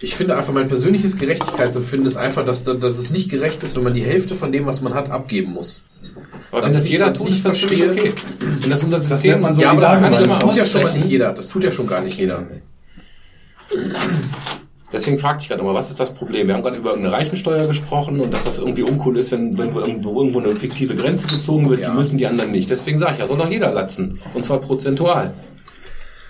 Ich 0.00 0.14
finde 0.14 0.36
einfach, 0.36 0.52
mein 0.52 0.68
persönliches 0.68 1.16
Gerechtigkeitsempfinden 1.16 2.06
ist 2.06 2.16
einfach, 2.16 2.44
dass, 2.44 2.64
dass 2.64 2.98
es 2.98 3.10
nicht 3.10 3.30
gerecht 3.30 3.62
ist, 3.62 3.76
wenn 3.76 3.84
man 3.84 3.94
die 3.94 4.02
Hälfte 4.02 4.34
von 4.34 4.52
dem, 4.52 4.66
was 4.66 4.82
man 4.82 4.92
hat, 4.92 5.10
abgeben 5.10 5.52
muss. 5.52 5.84
Aber 6.50 6.60
Das 6.62 6.68
wenn 6.68 6.74
das 6.74 6.84
ich 6.86 6.90
jeder 6.92 7.06
das 7.06 7.18
tut, 7.18 7.26
nicht 7.28 7.36
ist 7.36 7.46
das 7.46 7.58
verstehe. 7.58 7.90
okay. 7.92 8.12
Wenn 8.60 8.70
das 8.70 8.82
unser 8.82 8.98
System 8.98 9.40
man 9.40 9.54
so 9.54 9.62
Ja, 9.62 9.70
aber 9.70 9.80
das, 9.82 9.92
kann, 10.00 10.12
das 10.12 10.38
tut 10.38 10.56
ja 10.56 10.66
schon 10.66 10.82
nicht 10.92 11.06
jeder. 11.06 11.32
Das 11.32 11.48
tut 11.48 11.64
ja 11.64 11.70
schon 11.70 11.86
gar 11.86 12.00
nicht 12.00 12.18
jeder. 12.18 12.44
Deswegen 14.92 15.18
fragte 15.20 15.42
ich 15.42 15.48
gerade 15.48 15.60
nochmal, 15.60 15.76
was 15.76 15.90
ist 15.90 16.00
das 16.00 16.12
Problem? 16.12 16.48
Wir 16.48 16.54
haben 16.54 16.62
gerade 16.62 16.76
über 16.76 16.94
eine 16.94 17.12
Reichensteuer 17.12 17.68
gesprochen 17.68 18.18
und 18.18 18.34
dass 18.34 18.44
das 18.44 18.58
irgendwie 18.58 18.82
uncool 18.82 19.16
ist, 19.18 19.30
wenn, 19.30 19.56
wenn 19.56 19.72
irgendwo, 19.72 20.20
irgendwo 20.20 20.40
eine 20.40 20.56
fiktive 20.56 20.96
Grenze 20.96 21.28
gezogen 21.28 21.70
wird, 21.70 21.80
Ja. 21.80 21.90
die 21.90 21.96
müssen 21.96 22.18
die 22.18 22.26
anderen 22.26 22.50
nicht. 22.50 22.68
Deswegen 22.70 22.98
sage 22.98 23.12
ich 23.12 23.18
ja, 23.20 23.26
soll 23.28 23.38
doch 23.38 23.48
jeder 23.48 23.70
latzen. 23.72 24.18
Und 24.34 24.44
zwar 24.44 24.58
prozentual. 24.58 25.32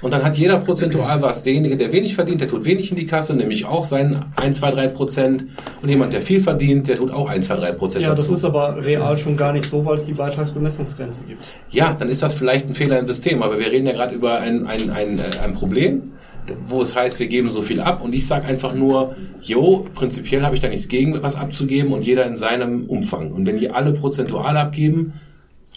Und 0.02 0.12
dann 0.12 0.22
hat 0.22 0.38
jeder 0.38 0.58
prozentual 0.58 1.20
was. 1.20 1.42
Derjenige, 1.42 1.76
der 1.76 1.92
wenig 1.92 2.14
verdient, 2.14 2.40
der 2.40 2.48
tut 2.48 2.64
wenig 2.64 2.90
in 2.90 2.96
die 2.96 3.06
Kasse, 3.06 3.34
nämlich 3.34 3.66
auch 3.66 3.84
seinen 3.84 4.24
1, 4.36 4.58
2, 4.58 4.70
3 4.70 4.88
Prozent. 4.88 5.46
Und 5.82 5.88
jemand, 5.88 6.12
der 6.12 6.22
viel 6.22 6.40
verdient, 6.40 6.88
der 6.88 6.96
tut 6.96 7.10
auch 7.10 7.28
1, 7.28 7.46
2, 7.46 7.56
3 7.56 7.72
Prozent 7.72 8.04
Ja, 8.04 8.14
das 8.14 8.24
dazu. 8.24 8.34
ist 8.34 8.44
aber 8.44 8.82
real 8.82 9.16
schon 9.18 9.36
gar 9.36 9.52
nicht 9.52 9.66
so, 9.66 9.84
weil 9.84 9.94
es 9.94 10.04
die 10.04 10.14
Beitragsbemessungsgrenze 10.14 11.24
gibt. 11.24 11.44
Ja, 11.70 11.94
dann 11.98 12.08
ist 12.08 12.22
das 12.22 12.32
vielleicht 12.32 12.68
ein 12.68 12.74
Fehler 12.74 12.98
im 12.98 13.06
System, 13.06 13.42
aber 13.42 13.58
wir 13.58 13.70
reden 13.70 13.86
ja 13.86 13.92
gerade 13.92 14.14
über 14.14 14.38
ein, 14.40 14.66
ein, 14.66 14.90
ein, 14.90 15.18
äh, 15.18 15.22
ein 15.44 15.54
Problem, 15.54 16.12
wo 16.66 16.80
es 16.80 16.96
heißt, 16.96 17.20
wir 17.20 17.26
geben 17.28 17.50
so 17.50 17.62
viel 17.62 17.80
ab 17.80 18.02
und 18.02 18.14
ich 18.14 18.26
sage 18.26 18.46
einfach 18.46 18.74
nur, 18.74 19.14
jo, 19.42 19.86
prinzipiell 19.94 20.42
habe 20.42 20.54
ich 20.54 20.60
da 20.60 20.68
nichts 20.68 20.88
gegen, 20.88 21.22
was 21.22 21.36
abzugeben 21.36 21.92
und 21.92 22.02
jeder 22.02 22.26
in 22.26 22.36
seinem 22.36 22.86
Umfang. 22.86 23.32
Und 23.32 23.46
wenn 23.46 23.58
die 23.58 23.70
alle 23.70 23.92
prozentual 23.92 24.56
abgeben, 24.56 25.12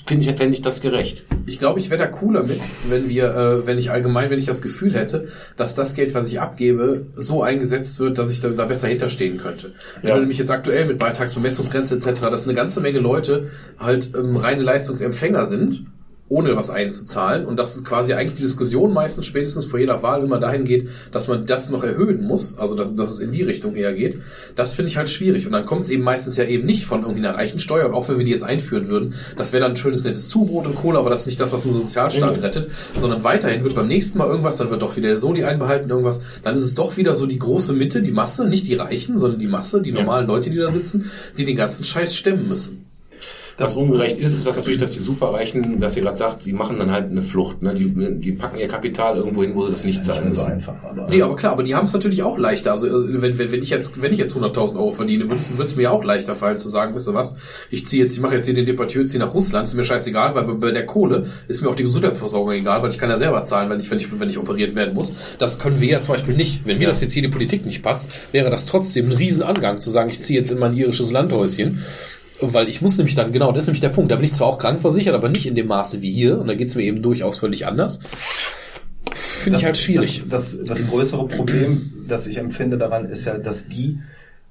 finde 0.06 0.30
ich, 0.30 0.36
fände 0.36 0.54
ich 0.56 0.62
das 0.62 0.82
gerecht. 0.82 1.24
Ich 1.46 1.60
glaube, 1.60 1.80
ich 1.80 1.90
wäre 1.90 2.00
da 2.00 2.08
cooler 2.08 2.44
mit, 2.44 2.60
wenn 2.90 3.10
wir, 3.10 3.26
äh, 3.36 3.68
wenn 3.68 3.78
ich 3.78 3.92
allgemein, 3.92 4.30
wenn 4.30 4.40
ich 4.40 4.46
das 4.46 4.62
Gefühl 4.62 4.94
hätte, 4.94 5.28
dass 5.56 5.76
das 5.76 5.94
Geld, 5.94 6.14
was 6.14 6.28
ich 6.28 6.40
abgebe, 6.40 7.06
so 7.16 7.44
eingesetzt 7.44 8.00
wird, 8.00 8.18
dass 8.18 8.32
ich 8.32 8.40
da, 8.40 8.50
da 8.50 8.66
besser 8.66 8.88
hinterstehen 8.88 9.38
könnte. 9.38 9.74
Wenn 10.02 10.10
Ja. 10.10 10.16
du 10.16 10.22
nämlich 10.22 10.38
jetzt 10.40 10.52
aktuell 10.52 10.86
mit 10.86 10.98
Beitragsbemessungsgrenze 10.98 11.96
etc., 11.96 12.22
dass 12.22 12.44
eine 12.46 12.54
ganze 12.54 12.82
Menge 12.82 13.00
Leute 13.00 13.50
halt 13.80 14.10
ähm, 14.18 14.36
reine 14.36 14.64
Leistungsempfänger 14.64 15.46
sind, 15.46 15.86
ohne 16.30 16.56
was 16.56 16.70
einzuzahlen. 16.70 17.46
Und 17.46 17.58
dass 17.58 17.76
es 17.76 17.84
quasi 17.84 18.14
eigentlich 18.14 18.38
die 18.38 18.44
Diskussion 18.44 18.94
meistens 18.94 19.26
spätestens 19.26 19.66
vor 19.66 19.80
jeder 19.80 20.02
Wahl 20.04 20.24
immer 20.24 20.40
dahin 20.40 20.64
geht, 20.64 20.90
dass 21.12 21.28
man 21.28 21.46
das 21.46 21.70
noch 21.70 21.84
erhöhen 21.84 22.24
muss, 22.24 22.58
also 22.58 22.76
dass, 22.76 22.96
dass 22.96 23.12
es 23.12 23.20
in 23.20 23.32
die 23.32 23.44
Richtung 23.44 23.76
eher 23.76 23.94
geht, 23.94 24.18
das 24.56 24.74
finde 24.74 24.90
ich 24.90 24.98
halt 24.98 25.10
schwierig. 25.10 25.46
Und 25.46 25.52
dann 25.52 25.66
kommt 25.66 25.82
es 25.82 25.90
eben 25.90 26.04
meistens 26.04 26.38
ja 26.38 26.46
eben 26.46 26.66
nicht 26.66 26.86
von 26.86 27.02
irgendwie 27.02 27.26
einer 27.26 27.38
reichen 27.38 27.60
Steuer. 27.60 27.88
Und 27.88 27.94
auch 27.94 28.10
wenn 28.10 28.18
wir 28.18 28.26
die 28.26 28.32
jetzt 28.32 28.44
einführen 28.44 28.88
würden, 28.88 29.14
das 29.38 29.54
wäre 29.54 29.62
dann 29.62 29.74
ein 29.74 29.78
schönes 29.78 30.04
nettes 30.04 30.30
Zubrot 30.30 30.66
und 30.66 30.76
Kohle, 30.76 30.98
aber 30.98 31.10
das 31.10 31.22
ist 31.22 31.28
nicht 31.28 31.40
das, 31.40 31.54
was 31.54 31.66
einen 31.66 31.74
Sozialstaat 31.74 32.42
rettet, 32.42 32.70
sondern 32.94 33.24
weiterhin 33.24 33.64
wird 33.64 33.76
beim 33.76 33.88
nächsten 33.88 34.18
Mal 34.18 34.28
irgendwas, 34.28 34.58
dann 34.58 34.70
wird 34.70 34.82
doch 34.82 34.96
wieder 34.96 35.10
der 35.10 35.18
Soli 35.18 35.44
einbehalten, 35.44 35.90
irgendwas, 35.90 36.22
dann 36.44 36.56
ist 36.56 36.64
es 36.64 36.74
doch 36.74 36.98
wieder 36.98 37.16
so 37.16 37.26
die 37.26 37.40
große 37.40 37.74
Mitte, 37.74 38.02
die 38.02 38.12
Masse, 38.12 38.48
nicht 38.48 38.68
die 38.68 38.76
Reichen, 38.76 39.18
sondern 39.18 39.40
die 39.40 39.48
Masse, 39.48 39.82
die 39.82 39.92
normalen 39.92 40.28
Leute, 40.28 40.50
die 40.50 40.58
da 40.58 40.72
sitzen, 40.72 41.12
die 41.38 41.46
den 41.46 41.56
ganzen 41.56 41.84
Scheiß 41.84 42.16
stemmen 42.16 42.48
müssen. 42.48 42.93
Was 43.58 43.76
ungerecht 43.76 44.18
ist, 44.18 44.34
ist 44.34 44.48
das 44.48 44.58
natürlich, 44.58 44.80
dass 44.80 44.92
die 44.92 45.00
Superreichen, 45.00 45.80
dass 45.80 45.96
ihr 45.96 46.04
gerade 46.04 46.18
sagt, 46.18 46.42
sie 46.42 46.54
machen 46.54 46.80
dann 46.80 46.92
halt 46.92 47.12
eine 47.12 47.22
Flucht. 47.22 47.62
Ne? 47.62 47.74
Die, 47.76 48.20
die 48.20 48.32
packen 48.32 48.60
ihr 48.60 48.68
Kapital 48.68 49.18
irgendwo 49.18 49.44
hin, 49.44 49.54
wo 49.54 49.64
sie 49.64 49.72
das 49.72 49.84
nicht 49.84 50.04
zahlen 50.04 50.32
so 50.32 50.42
müssen. 50.42 50.52
einfach. 50.52 50.76
Aber 50.84 51.08
Nee, 51.10 51.22
aber 51.22 51.36
klar, 51.36 51.54
aber 51.54 51.64
die 51.64 51.76
haben 51.76 51.86
es 51.86 51.94
natürlich 51.94 52.24
auch 52.24 52.38
leichter. 52.38 52.72
Also 52.72 52.88
äh, 52.88 53.22
wenn, 53.22 53.38
wenn, 53.38 53.52
wenn 53.52 53.62
ich 53.62 53.70
jetzt 53.70 54.02
wenn 54.02 54.12
ich 54.12 54.20
jetzt 54.20 54.36
100.000 54.36 54.76
Euro 54.76 54.92
verdiene, 54.92 55.30
würde 55.30 55.64
es 55.64 55.76
mir 55.76 55.92
auch 55.92 56.04
leichter 56.04 56.36
fallen 56.36 56.58
zu 56.58 56.68
sagen, 56.68 56.96
wisst 56.96 57.08
ihr 57.08 57.14
was, 57.14 57.36
ich 57.70 57.86
ziehe 57.86 58.04
jetzt, 58.04 58.14
ich 58.14 58.22
mache 58.22 58.36
jetzt 58.36 58.46
hier 58.46 58.54
den 58.54 58.66
Deportier, 58.66 59.06
ziehe 59.06 59.20
nach 59.20 59.34
Russland, 59.34 59.68
ist 59.68 59.74
mir 59.76 59.84
scheißegal, 59.84 60.36
weil 60.36 60.44
bei 60.56 60.72
der 60.72 60.86
Kohle 60.86 61.28
ist 61.48 61.62
mir 61.62 61.70
auch 61.70 61.76
die 61.76 61.84
Gesundheitsversorgung 61.84 62.52
egal, 62.54 62.82
weil 62.82 62.90
ich 62.90 62.98
kann 62.98 63.10
ja 63.10 63.18
selber 63.18 63.44
zahlen, 63.44 63.70
wenn 63.70 63.80
ich, 63.80 63.90
wenn 63.92 64.00
ich, 64.00 64.20
wenn 64.20 64.30
ich 64.30 64.38
operiert 64.38 64.76
werden 64.76 64.94
muss. 64.94 65.14
Das 65.40 65.60
können 65.60 65.80
wir 65.80 65.90
ja 65.90 66.02
zum 66.02 66.16
Beispiel 66.16 66.36
nicht. 66.36 66.66
Wenn 66.66 66.78
mir 66.80 66.88
das 66.88 67.02
jetzt 67.02 67.14
hier 67.14 67.22
die 67.22 67.30
Politik 67.30 67.66
nicht 67.66 67.82
passt, 67.82 68.10
wäre 68.32 68.50
das 68.50 68.66
trotzdem 68.66 69.08
ein 69.08 69.12
Riesenangang 69.12 69.80
zu 69.80 69.90
sagen, 69.90 70.10
ich 70.10 70.22
ziehe 70.22 70.40
jetzt 70.40 70.52
in 70.52 70.60
mein 70.60 70.74
irisches 70.74 71.12
Landhäuschen. 71.12 71.84
Weil 72.52 72.68
ich 72.68 72.82
muss 72.82 72.98
nämlich 72.98 73.16
dann, 73.16 73.32
genau, 73.32 73.52
das 73.52 73.64
ist 73.64 73.68
nämlich 73.68 73.82
der 73.82 73.90
Punkt. 73.90 74.12
Da 74.12 74.16
bin 74.16 74.26
ich 74.26 74.34
zwar 74.34 74.48
auch 74.48 74.58
krankversichert, 74.58 75.14
aber 75.16 75.30
nicht 75.30 75.46
in 75.46 75.56
dem 75.56 75.68
Maße 75.68 76.02
wie 76.02 76.12
hier. 76.12 76.40
Und 76.40 76.48
da 76.48 76.56
geht's 76.56 76.76
mir 76.76 76.84
eben 76.84 77.02
durchaus 77.02 77.40
völlig 77.40 77.66
anders. 77.68 78.00
Finde 79.12 79.60
ich 79.60 79.66
halt 79.66 79.78
schwierig. 79.78 80.24
Das, 80.30 80.52
das, 80.52 80.66
das 80.66 80.88
größere 80.88 81.28
Problem, 81.28 81.92
das 82.08 82.28
ich 82.28 82.38
empfinde 82.38 82.78
daran, 82.78 83.06
ist 83.06 83.26
ja, 83.26 83.38
dass 83.38 83.68
die, 83.68 84.00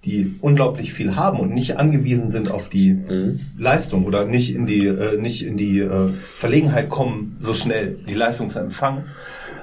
die 0.05 0.36
unglaublich 0.40 0.93
viel 0.93 1.16
haben 1.16 1.40
und 1.40 1.55
nicht 1.55 1.77
angewiesen 1.78 2.31
sind 2.31 2.51
auf 2.51 2.69
die 2.69 2.93
Mhm. 2.93 3.40
Leistung 3.59 4.05
oder 4.05 4.24
nicht 4.24 4.55
in 4.55 4.66
die, 4.66 4.86
äh, 4.86 5.16
nicht 5.19 5.44
in 5.44 5.56
die 5.56 5.78
äh, 5.78 6.10
Verlegenheit 6.36 6.90
kommen, 6.90 7.36
so 7.40 7.55
schnell 7.55 7.98
die 8.09 8.14
Leistung 8.14 8.51
zu 8.51 8.59
empfangen, 8.59 9.05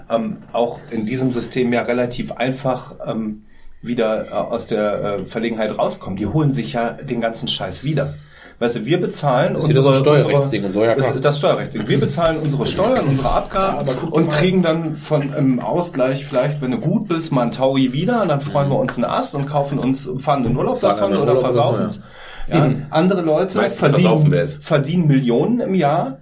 ähm, 0.09 0.37
auch 0.51 0.79
in 0.91 1.05
diesem 1.05 1.31
System 1.31 1.71
ja 1.73 1.83
relativ 1.83 2.31
einfach 2.31 2.95
ähm, 3.05 3.43
wieder 3.81 4.27
äh, 4.27 4.31
aus 4.31 4.67
der 4.67 5.03
äh, 5.03 5.25
Verlegenheit 5.25 5.77
rauskommen. 5.77 6.17
Die 6.17 6.27
holen 6.27 6.51
sich 6.51 6.73
ja 6.73 6.91
den 6.91 7.21
ganzen 7.21 7.47
Scheiß 7.47 7.83
wieder. 7.83 8.15
Weißt 8.59 8.75
du, 8.75 8.85
wir 8.85 8.99
bezahlen 8.99 9.53
Das 9.53 9.63
ist 9.63 9.69
wieder 9.69 9.83
so 9.83 9.89
ein 9.89 9.95
Steuerrechtsding 9.95 10.65
und 10.65 10.73
so, 10.73 10.83
ja, 10.83 10.93
klar. 10.93 11.13
das, 11.13 11.21
das 11.21 11.37
Steuerrechtsding. 11.37 11.87
Wir 11.87 11.97
bezahlen 11.97 12.39
unsere 12.39 12.65
Steuern, 12.65 13.07
unsere 13.07 13.31
Abgaben 13.31 13.87
und 14.11 14.31
kriegen 14.31 14.61
dann 14.63 14.95
von 14.97 15.33
im 15.33 15.61
Ausgleich 15.61 16.25
vielleicht, 16.25 16.61
wenn 16.61 16.71
du 16.71 16.79
gut 16.79 17.07
bist, 17.07 17.31
mal 17.31 17.43
ein 17.43 17.51
Taui 17.53 17.93
wieder 17.93 18.21
und 18.21 18.27
dann 18.27 18.41
freuen 18.41 18.69
wir 18.69 18.77
uns 18.77 18.97
einen 18.97 19.05
Ast 19.05 19.33
und 19.33 19.45
kaufen 19.45 19.79
uns, 19.79 20.11
fahren 20.17 20.43
in 20.43 20.57
Urlaub 20.57 20.77
Fahren 20.77 20.97
davon 20.97 21.13
oder 21.15 21.35
Urlaub 21.35 21.39
versaufen 21.39 21.85
es. 21.85 22.01
Ja. 22.49 22.69
Andere 22.89 23.21
Leute 23.21 23.57
Meistens 23.57 23.79
versaufen 23.79 24.31
wir 24.31 24.39
verdienen, 24.39 24.43
es. 24.43 24.57
verdienen 24.57 25.07
Millionen 25.07 25.59
im 25.61 25.75
Jahr 25.75 26.19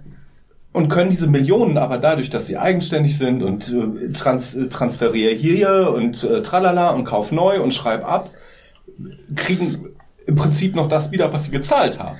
und 0.72 0.88
können 0.88 1.10
diese 1.10 1.26
Millionen 1.26 1.78
aber 1.78 1.98
dadurch, 1.98 2.30
dass 2.30 2.46
sie 2.46 2.56
eigenständig 2.56 3.18
sind 3.18 3.42
und 3.42 3.72
äh, 3.72 4.12
trans, 4.12 4.54
äh, 4.54 4.68
transferier 4.68 5.32
hier 5.34 5.92
und 5.94 6.24
äh, 6.24 6.42
tralala 6.42 6.90
und 6.90 7.04
kauf 7.04 7.32
neu 7.32 7.60
und 7.62 7.72
schreib 7.72 8.06
ab, 8.06 8.30
kriegen 9.34 9.90
im 10.26 10.34
Prinzip 10.34 10.76
noch 10.76 10.88
das 10.88 11.10
wieder, 11.10 11.32
was 11.32 11.46
sie 11.46 11.50
gezahlt 11.50 11.98
haben. 11.98 12.18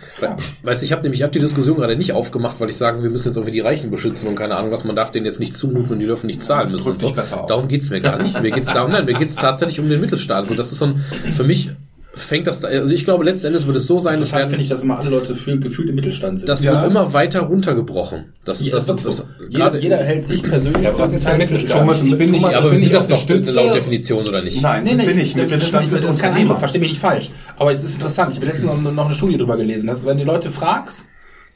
Weißt 0.63 0.81
du, 0.81 0.87
ich 0.87 0.93
habe 0.93 1.03
nämlich 1.03 1.21
ich 1.21 1.25
hab 1.25 1.33
die 1.33 1.41
Diskussion 1.41 1.77
gerade 1.77 1.95
nicht 1.95 2.13
aufgemacht, 2.15 2.59
weil 2.59 2.71
ich 2.71 2.77
sage, 2.79 3.03
wir 3.03 3.11
müssen 3.11 3.29
jetzt 3.29 3.37
irgendwie 3.37 3.53
die 3.53 3.61
Reichen 3.61 3.91
beschützen 3.91 4.29
und 4.29 4.35
keine 4.35 4.57
Ahnung 4.57 4.73
was, 4.73 4.83
man 4.85 4.97
darf 4.97 5.11
denen 5.11 5.27
jetzt 5.27 5.41
nicht 5.41 5.55
zumuten 5.55 5.93
und 5.93 5.99
die 5.99 6.07
dürfen 6.07 6.27
nicht 6.27 6.41
zahlen 6.43 6.71
müssen 6.71 6.93
und 6.93 7.01
so. 7.01 7.09
Darum 7.47 7.69
geht's 7.69 7.91
mir 7.91 8.01
gar 8.01 8.17
nicht. 8.17 8.41
Mir 8.41 8.51
geht's 8.51 8.73
darum, 8.73 8.93
nein, 8.93 9.05
mir 9.05 9.13
geht's 9.13 9.35
tatsächlich 9.35 9.79
um 9.79 9.91
den 9.91 10.01
Mittelstaat. 10.01 10.45
Also 10.45 10.55
das 10.55 10.73
ist 10.73 10.79
so 10.79 10.87
ein, 10.87 11.05
für 11.33 11.45
mich 11.45 11.71
fängt 12.19 12.47
das, 12.47 12.61
da, 12.61 12.69
also 12.69 12.93
ich 12.93 13.05
glaube, 13.05 13.25
letzten 13.25 13.47
Endes 13.49 13.67
wird 13.67 13.77
es 13.77 13.87
so 13.87 13.99
sein, 13.99 14.19
dass 14.21 14.29
Deshalb 14.31 14.49
finde 14.51 14.63
ich, 14.63 14.69
dass 14.69 14.83
immer 14.83 14.99
alle 14.99 15.11
Leute 15.11 15.29
gefühlt, 15.33 15.63
gefühlt 15.63 15.89
im 15.89 15.95
Mittelstand 15.95 16.39
sind. 16.41 16.49
das 16.49 16.63
Ja. 16.65 16.73
wird 16.73 16.91
immer 16.91 17.13
weiter 17.15 17.41
runtergebrochen. 17.41 18.33
Das, 18.45 18.65
Ja, 18.65 18.73
das, 18.73 18.87
das 18.87 18.97
das, 18.97 19.05
das, 19.19 19.27
jeder, 19.49 19.59
gerade, 19.65 19.79
jeder 19.79 19.97
hält 19.99 20.27
sich 20.27 20.43
persönlich 20.43 20.83
Ja, 20.83 20.99
was 20.99 21.13
ist 21.13 21.27
der 21.27 21.39
Mittelstand? 21.39 21.81
Thomas, 21.81 22.03
ich 22.03 22.19
bin 22.19 22.31
nicht, 22.31 22.41
Thomas, 22.43 22.57
aber 22.57 22.71
wir 22.71 22.73
ich 22.75 22.81
sind 22.81 22.89
bin 22.91 22.97
das 22.97 23.09
nicht 23.09 23.19
doch 23.31 23.35
Unterstützer. 23.35 23.63
laut 23.65 23.75
Definition 23.75 24.27
oder 24.29 24.43
nicht? 24.43 24.61
Nein, 24.63 24.85
nee, 24.85 24.99
wir 24.99 25.15
nicht. 25.15 25.35
das- 25.37 25.43
Mittelstand 25.43 25.85
das, 25.87 25.91
sind 25.93 26.05
das 26.05 26.15
ist 26.15 26.21
kein 26.21 26.31
Unternehmer. 26.31 26.39
Einwand, 26.51 26.59
versteh 26.61 26.79
mich 26.79 26.89
nicht 26.91 27.01
falsch. 27.01 27.31
Aber 27.57 27.73
es 27.73 27.85
ist 27.85 27.95
interessant, 27.95 28.31
ich 28.33 28.37
habe 28.37 28.47
letztens 28.47 28.67
noch, 28.71 28.93
noch 28.93 29.07
eine 29.07 29.15
Studie 29.15 29.39
drüber 29.39 29.57
gelesen, 29.57 29.87
dass 29.87 30.05
wenn 30.05 30.19
die 30.19 30.25
Leute 30.25 30.51
fragst, 30.51 31.07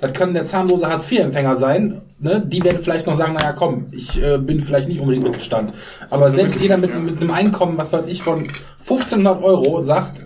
das 0.00 0.12
kann 0.14 0.34
der 0.34 0.44
zahnlose 0.46 0.88
Hartz-IV-Empfänger 0.88 1.54
sein, 1.54 2.00
ne? 2.18 2.42
die 2.44 2.64
werden 2.64 2.78
vielleicht 2.82 3.06
noch 3.06 3.16
sagen, 3.16 3.34
naja 3.34 3.52
komm, 3.52 3.86
ich 3.92 4.20
äh, 4.20 4.36
bin 4.36 4.58
vielleicht 4.60 4.88
nicht 4.88 4.98
unbedingt 5.00 5.22
Mittelstand. 5.24 5.72
Aber 6.10 6.32
selbst 6.32 6.60
jeder 6.60 6.76
mit, 6.76 6.90
mit 7.04 7.20
einem 7.20 7.30
Einkommen, 7.30 7.78
was 7.78 7.92
weiß 7.92 8.08
ich, 8.08 8.20
von 8.20 8.48
1500 8.80 9.42
Euro 9.44 9.82
sagt, 9.84 10.24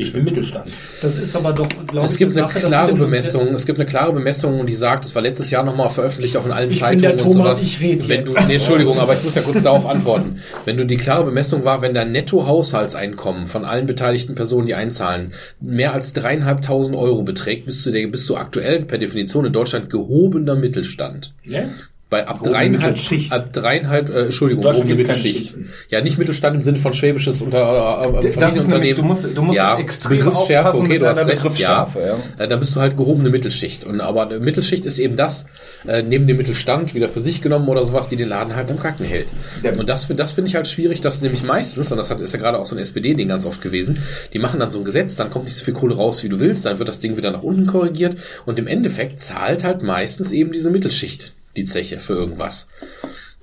ich 0.00 0.12
bin 0.12 0.24
Mittelstand. 0.24 0.70
Das 1.02 1.16
ist 1.16 1.34
aber 1.36 1.52
doch, 1.52 1.68
glaube 1.68 2.06
Es 2.06 2.12
ich, 2.12 2.18
gibt 2.18 2.36
eine 2.36 2.46
Sache, 2.46 2.60
klare 2.60 2.94
Bemessung, 2.94 3.48
es 3.48 3.66
gibt 3.66 3.78
eine 3.78 3.86
klare 3.86 4.12
Bemessung, 4.12 4.66
die 4.66 4.74
sagt, 4.74 5.04
das 5.04 5.14
war 5.14 5.22
letztes 5.22 5.50
Jahr 5.50 5.62
nochmal 5.62 5.90
veröffentlicht, 5.90 6.36
auch 6.36 6.46
in 6.46 6.52
allen 6.52 6.70
Ich 6.70 6.80
bin 6.80 6.86
Zeitungen 6.88 7.16
der 7.16 7.26
und 7.26 7.32
Thomas, 7.32 7.56
sowas. 7.58 7.62
ich 7.62 7.80
red 7.80 8.08
wenn 8.08 8.24
du, 8.24 8.32
nee, 8.46 8.54
Entschuldigung, 8.54 8.98
aber 8.98 9.14
ich 9.14 9.24
muss 9.24 9.34
ja 9.34 9.42
kurz 9.42 9.62
darauf 9.62 9.86
antworten. 9.86 10.40
Wenn 10.64 10.76
du 10.76 10.86
die 10.86 10.96
klare 10.96 11.24
Bemessung 11.24 11.64
war, 11.64 11.82
wenn 11.82 11.94
dein 11.94 12.12
Netto-Haushaltseinkommen 12.12 13.46
von 13.46 13.64
allen 13.64 13.86
beteiligten 13.86 14.34
Personen, 14.34 14.66
die 14.66 14.74
einzahlen, 14.74 15.32
mehr 15.60 15.92
als 15.92 16.12
dreieinhalbtausend 16.12 16.96
Euro 16.96 17.22
beträgt, 17.22 17.66
bist 17.66 17.84
du, 17.86 17.90
der, 17.90 18.06
bist 18.06 18.28
du 18.28 18.36
aktuell 18.36 18.84
per 18.84 18.98
Definition 18.98 19.44
in 19.44 19.52
Deutschland 19.52 19.90
gehobener 19.90 20.54
Mittelstand. 20.54 21.32
Ja? 21.44 21.64
Bei 22.10 22.26
ab 22.26 22.42
dreieinhalb, 22.42 22.98
ab 23.30 23.52
dreieinhalb, 23.52 24.08
äh, 24.10 24.24
Entschuldigung, 24.24 24.64
keine 24.64 24.96
Mittelschicht. 24.96 25.54
Ja, 25.90 26.00
nicht 26.00 26.18
Mittelstand 26.18 26.56
im 26.56 26.62
Sinne 26.64 26.78
von 26.78 26.92
schwäbisches 26.92 27.40
unter 27.40 27.58
äh, 27.58 28.12
Das 28.12 28.24
ist 28.24 28.34
Familienunternehmen. 28.34 28.70
nämlich, 28.70 28.94
du 28.96 29.02
musst, 29.02 29.36
du 29.36 29.42
musst 29.42 29.56
ja, 29.56 29.78
extrem 29.78 30.18
Begriffsschärfe, 30.18 30.70
aufpassen 30.70 30.86
okay, 30.86 30.92
mit 30.94 31.02
du 31.02 31.06
hast 31.06 31.26
recht, 31.26 31.58
ja. 31.60 31.88
ja. 31.94 32.44
Äh, 32.44 32.48
Dann 32.48 32.58
bist 32.58 32.74
du 32.74 32.80
halt 32.80 32.96
gehobene 32.96 33.30
Mittelschicht. 33.30 33.84
Und 33.84 34.00
aber 34.00 34.22
eine 34.22 34.40
Mittelschicht 34.40 34.86
ist 34.86 34.98
eben 34.98 35.16
das, 35.16 35.46
äh, 35.86 36.02
neben 36.02 36.26
dem 36.26 36.36
Mittelstand 36.36 36.96
wieder 36.96 37.08
für 37.08 37.20
sich 37.20 37.42
genommen 37.42 37.68
oder 37.68 37.84
sowas, 37.84 38.08
die 38.08 38.16
den 38.16 38.28
Laden 38.28 38.56
halt 38.56 38.72
am 38.72 38.80
Kacken 38.80 39.06
hält. 39.06 39.28
Ja. 39.62 39.70
Und 39.72 39.88
das, 39.88 40.08
das 40.08 40.32
finde 40.32 40.48
ich 40.48 40.56
halt 40.56 40.66
schwierig, 40.66 41.00
dass 41.00 41.20
nämlich 41.20 41.44
meistens, 41.44 41.92
und 41.92 41.98
das 41.98 42.10
hat, 42.10 42.20
ist 42.20 42.32
ja 42.32 42.40
gerade 42.40 42.58
auch 42.58 42.66
so 42.66 42.74
ein 42.74 42.80
SPD-Ding 42.80 43.28
ganz 43.28 43.46
oft 43.46 43.62
gewesen, 43.62 44.00
die 44.32 44.40
machen 44.40 44.58
dann 44.58 44.72
so 44.72 44.78
ein 44.78 44.84
Gesetz, 44.84 45.14
dann 45.14 45.30
kommt 45.30 45.44
nicht 45.44 45.56
so 45.56 45.64
viel 45.64 45.74
Kohle 45.74 45.94
raus, 45.94 46.24
wie 46.24 46.28
du 46.28 46.40
willst, 46.40 46.64
dann 46.64 46.80
wird 46.80 46.88
das 46.88 46.98
Ding 46.98 47.16
wieder 47.16 47.30
nach 47.30 47.44
unten 47.44 47.68
korrigiert 47.68 48.16
und 48.46 48.58
im 48.58 48.66
Endeffekt 48.66 49.20
zahlt 49.20 49.62
halt 49.62 49.82
meistens 49.82 50.32
eben 50.32 50.50
diese 50.50 50.70
Mittelschicht 50.70 51.34
die 51.56 51.64
Zeche 51.64 52.00
für 52.00 52.14
irgendwas. 52.14 52.68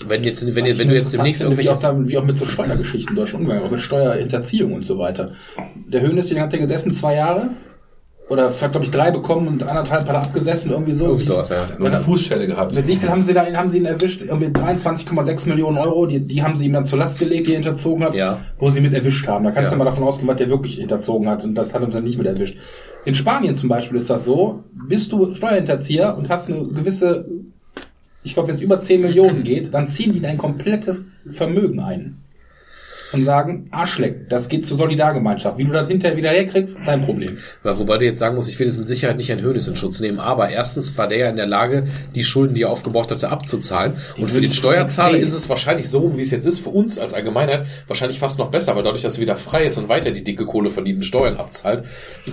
Wenn 0.05 0.23
jetzt, 0.23 0.45
wenn, 0.55 0.65
ich 0.65 0.77
wenn 0.77 0.89
du 0.89 0.95
jetzt 0.95 1.13
demnächst 1.13 1.41
finde, 1.41 1.57
wie 1.57 1.63
irgendwelche 1.63 1.87
auch, 1.89 1.93
da, 1.97 2.07
wie 2.07 2.17
auch 2.17 2.25
mit 2.25 2.37
so 2.37 2.45
Steuergeschichten 2.45 3.15
in 3.15 3.15
Deutschland 3.15 3.41
umgegangen, 3.43 3.67
auch 3.67 3.71
mit 3.71 3.81
Steuerhinterziehung 3.81 4.73
und 4.73 4.85
so 4.85 4.99
weiter. 4.99 5.31
Der 5.91 6.01
Höhnes, 6.01 6.27
den 6.27 6.39
hat 6.39 6.51
der 6.51 6.59
gesessen 6.59 6.93
zwei 6.93 7.15
Jahre 7.15 7.49
oder 8.29 8.49
hat 8.61 8.71
glaube 8.71 8.83
ich 8.85 8.91
drei 8.91 9.09
bekommen 9.09 9.47
und 9.47 9.63
anderthalb 9.63 10.01
hat 10.01 10.09
er 10.09 10.21
abgesessen 10.21 10.69
irgendwie 10.71 10.93
so. 10.93 11.05
irgendwie 11.05 11.23
sowas, 11.23 11.49
ja. 11.49 11.65
Nur 11.79 11.87
eine 11.87 11.99
Fußstelle 12.01 12.45
gehabt. 12.45 12.75
Mit 12.75 12.85
viel 12.85 13.09
haben 13.09 13.23
sie 13.23 13.33
da, 13.33 13.45
haben 13.53 13.69
sie 13.69 13.77
ihn 13.79 13.85
erwischt? 13.85 14.21
Irgendwie 14.21 14.47
23,6 14.47 15.47
Millionen 15.49 15.77
Euro, 15.77 16.05
die, 16.05 16.19
die 16.19 16.43
haben 16.43 16.55
sie 16.55 16.65
ihm 16.65 16.73
dann 16.73 16.85
zur 16.85 16.99
Last 16.99 17.17
gelegt, 17.19 17.47
die 17.47 17.53
er 17.53 17.59
hinterzogen 17.61 18.03
hat, 18.03 18.13
Ja. 18.13 18.37
wo 18.59 18.69
sie 18.69 18.81
mit 18.81 18.93
erwischt 18.93 19.25
haben. 19.27 19.45
Da 19.45 19.51
kannst 19.51 19.71
Ja. 19.71 19.77
du 19.77 19.83
mal 19.83 19.85
davon 19.85 20.03
ausgehen, 20.03 20.27
was 20.27 20.35
der 20.37 20.49
wirklich 20.49 20.75
hinterzogen 20.75 21.27
hat 21.29 21.43
und 21.45 21.55
das 21.55 21.73
hat 21.73 21.81
uns 21.81 21.93
dann 21.93 22.03
nicht 22.03 22.17
mit 22.17 22.27
erwischt. 22.27 22.57
In 23.05 23.15
Spanien 23.15 23.55
zum 23.55 23.69
Beispiel 23.69 23.97
ist 23.97 24.09
das 24.09 24.25
so, 24.25 24.63
bist 24.73 25.11
du 25.13 25.33
Steuerhinterzieher 25.33 26.15
und 26.17 26.29
hast 26.29 26.49
eine 26.51 26.67
gewisse, 26.67 27.25
ich 28.27 28.33
glaube, 28.33 28.49
wenn 28.49 28.55
es 28.55 28.61
über 28.61 28.79
10 28.79 29.01
Millionen 29.01 29.43
geht, 29.43 29.73
dann 29.73 29.87
ziehen 29.87 30.11
die 30.11 30.19
dein 30.19 30.37
komplettes 30.37 31.05
Vermögen 31.31 31.79
ein. 31.79 32.17
Und 33.13 33.23
sagen, 33.23 33.67
Arschleck, 33.71 34.29
das 34.29 34.49
geht 34.49 34.65
zur 34.65 34.77
Solidargemeinschaft. 34.77 35.57
Wie 35.57 35.63
du 35.63 35.71
das 35.71 35.87
hinterher 35.87 36.17
wieder 36.17 36.29
herkriegst, 36.29 36.79
dein 36.85 37.03
Problem. 37.03 37.37
Weil, 37.63 37.79
wobei 37.79 37.97
du 37.97 38.05
jetzt 38.05 38.19
sagen 38.19 38.35
musst, 38.35 38.49
ich 38.49 38.59
will 38.59 38.67
jetzt 38.67 38.77
mit 38.77 38.87
Sicherheit 38.87 39.17
nicht 39.17 39.29
Herrn 39.29 39.41
Hönes 39.41 39.67
in 39.67 39.75
Schutz 39.75 39.99
nehmen, 39.99 40.19
aber 40.19 40.49
erstens 40.49 40.97
war 40.97 41.07
der 41.07 41.17
ja 41.17 41.29
in 41.29 41.37
der 41.37 41.45
Lage, 41.47 41.87
die 42.15 42.23
Schulden, 42.23 42.55
die 42.55 42.63
er 42.63 42.69
aufgebaut 42.69 43.11
hatte, 43.11 43.29
abzuzahlen. 43.29 43.93
und 44.17 44.29
für 44.29 44.41
den 44.41 44.51
Steuerzahler 44.51 45.17
ist 45.17 45.33
es 45.33 45.49
wahrscheinlich 45.49 45.89
so, 45.89 46.17
wie 46.17 46.21
es 46.21 46.31
jetzt 46.31 46.45
ist, 46.45 46.59
für 46.59 46.69
uns 46.69 46.99
als 46.99 47.13
Allgemeinheit, 47.13 47.65
wahrscheinlich 47.87 48.19
fast 48.19 48.39
noch 48.39 48.49
besser, 48.49 48.75
weil 48.75 48.83
dadurch, 48.83 49.03
dass 49.03 49.15
er 49.15 49.21
wieder 49.21 49.35
frei 49.35 49.65
ist 49.65 49.77
und 49.77 49.89
weiter 49.89 50.11
die 50.11 50.23
dicke 50.23 50.45
Kohle 50.45 50.69
verdienten 50.69 51.03
Steuern 51.03 51.37
abzahlt, 51.37 51.83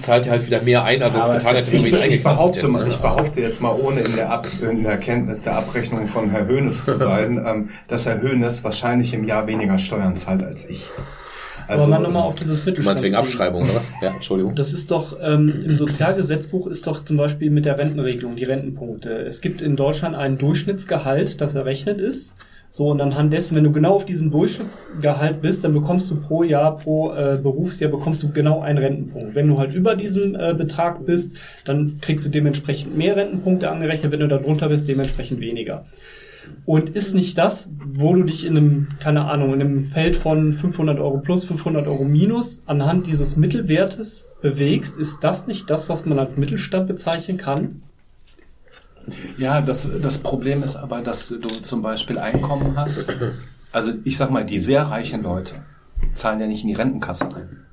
zahlt 0.02 0.26
er 0.26 0.32
halt 0.32 0.46
wieder 0.46 0.62
mehr 0.62 0.84
ein, 0.84 1.02
als 1.02 1.14
er 1.14 1.24
es 1.24 1.38
getan 1.38 1.56
hätte, 1.56 1.72
wenn 1.72 1.86
Ich 1.86 2.02
eingeknastet 2.02 2.22
behaupte, 2.22 2.68
mal, 2.68 2.84
ne? 2.84 2.90
ich 2.90 2.96
behaupte 2.96 3.40
jetzt 3.40 3.60
mal, 3.60 3.72
ohne 3.72 4.00
in 4.00 4.16
der, 4.16 4.30
Ab 4.30 4.48
in 4.60 4.82
der 4.82 4.96
Kenntnis 4.96 5.42
der 5.42 5.56
Abrechnung 5.56 6.06
von 6.06 6.30
Herr 6.30 6.46
Höhnes 6.46 6.84
zu 6.84 6.96
sein, 6.98 7.42
ähm, 7.46 7.70
dass 7.88 8.06
Herr 8.06 8.20
Höhnes 8.20 8.64
wahrscheinlich 8.64 9.14
im 9.14 9.24
Jahr 9.24 9.46
weniger 9.46 9.78
Steuern 9.78 10.16
zahlt 10.16 10.42
als 10.42 10.63
ich. 10.68 10.88
Also, 11.66 11.84
Aber 11.84 11.92
mal 11.92 12.00
nochmal 12.00 12.24
auf 12.24 12.34
dieses 12.34 12.64
Mittelstand. 12.64 13.02
wegen 13.02 13.14
Abschreibung, 13.14 13.62
oder 13.62 13.76
was? 13.76 13.90
Ja, 14.02 14.12
Entschuldigung. 14.12 14.54
Das 14.54 14.72
ist 14.72 14.90
doch, 14.90 15.16
ähm, 15.22 15.64
im 15.64 15.76
Sozialgesetzbuch 15.76 16.66
ist 16.66 16.86
doch 16.86 17.04
zum 17.04 17.16
Beispiel 17.16 17.50
mit 17.50 17.64
der 17.64 17.78
Rentenregelung, 17.78 18.36
die 18.36 18.44
Rentenpunkte. 18.44 19.10
Es 19.20 19.40
gibt 19.40 19.62
in 19.62 19.76
Deutschland 19.76 20.14
ein 20.14 20.36
Durchschnittsgehalt, 20.36 21.40
das 21.40 21.54
errechnet 21.54 22.00
ist. 22.00 22.34
So, 22.68 22.88
und 22.88 23.00
anhand 23.00 23.32
dessen, 23.32 23.54
wenn 23.56 23.62
du 23.62 23.70
genau 23.70 23.94
auf 23.94 24.04
diesem 24.04 24.32
Durchschnittsgehalt 24.32 25.40
bist, 25.40 25.62
dann 25.62 25.74
bekommst 25.74 26.10
du 26.10 26.20
pro 26.20 26.42
Jahr, 26.42 26.76
pro 26.76 27.12
äh, 27.14 27.38
Berufsjahr 27.40 27.90
bekommst 27.90 28.22
du 28.24 28.32
genau 28.32 28.62
einen 28.62 28.78
Rentenpunkt. 28.78 29.36
Wenn 29.36 29.46
du 29.46 29.58
halt 29.58 29.74
über 29.74 29.94
diesem 29.94 30.34
äh, 30.34 30.54
Betrag 30.54 31.06
bist, 31.06 31.36
dann 31.64 32.00
kriegst 32.00 32.26
du 32.26 32.30
dementsprechend 32.30 32.96
mehr 32.96 33.14
Rentenpunkte 33.14 33.70
angerechnet, 33.70 34.10
wenn 34.12 34.20
du 34.20 34.28
da 34.28 34.38
drunter 34.38 34.68
bist, 34.68 34.88
dementsprechend 34.88 35.40
weniger. 35.40 35.84
Und 36.66 36.90
ist 36.90 37.14
nicht 37.14 37.36
das, 37.36 37.70
wo 37.84 38.14
du 38.14 38.22
dich 38.22 38.46
in 38.46 38.56
einem, 38.56 38.88
keine 39.00 39.26
Ahnung, 39.26 39.52
in 39.54 39.60
einem 39.60 39.86
Feld 39.86 40.16
von 40.16 40.52
500 40.52 40.98
Euro 40.98 41.18
plus, 41.18 41.44
500 41.44 41.86
Euro 41.86 42.04
minus 42.04 42.62
anhand 42.66 43.06
dieses 43.06 43.36
Mittelwertes 43.36 44.28
bewegst, 44.40 44.96
ist 44.96 45.22
das 45.22 45.46
nicht 45.46 45.68
das, 45.68 45.88
was 45.88 46.06
man 46.06 46.18
als 46.18 46.36
Mittelstand 46.36 46.88
bezeichnen 46.88 47.36
kann? 47.36 47.82
Ja, 49.36 49.60
das, 49.60 49.88
das 50.00 50.18
Problem 50.18 50.62
ist 50.62 50.76
aber, 50.76 51.02
dass 51.02 51.28
du 51.28 51.48
zum 51.48 51.82
Beispiel 51.82 52.18
Einkommen 52.18 52.76
hast. 52.76 53.12
Also 53.72 53.92
ich 54.04 54.16
sag 54.16 54.30
mal, 54.30 54.44
die 54.44 54.58
sehr 54.58 54.82
reichen 54.82 55.22
Leute 55.22 55.56
zahlen 56.14 56.40
ja 56.40 56.46
nicht 56.46 56.62
in 56.62 56.68
die 56.68 56.74
Rentenkasse 56.74 57.34
ein. 57.34 57.64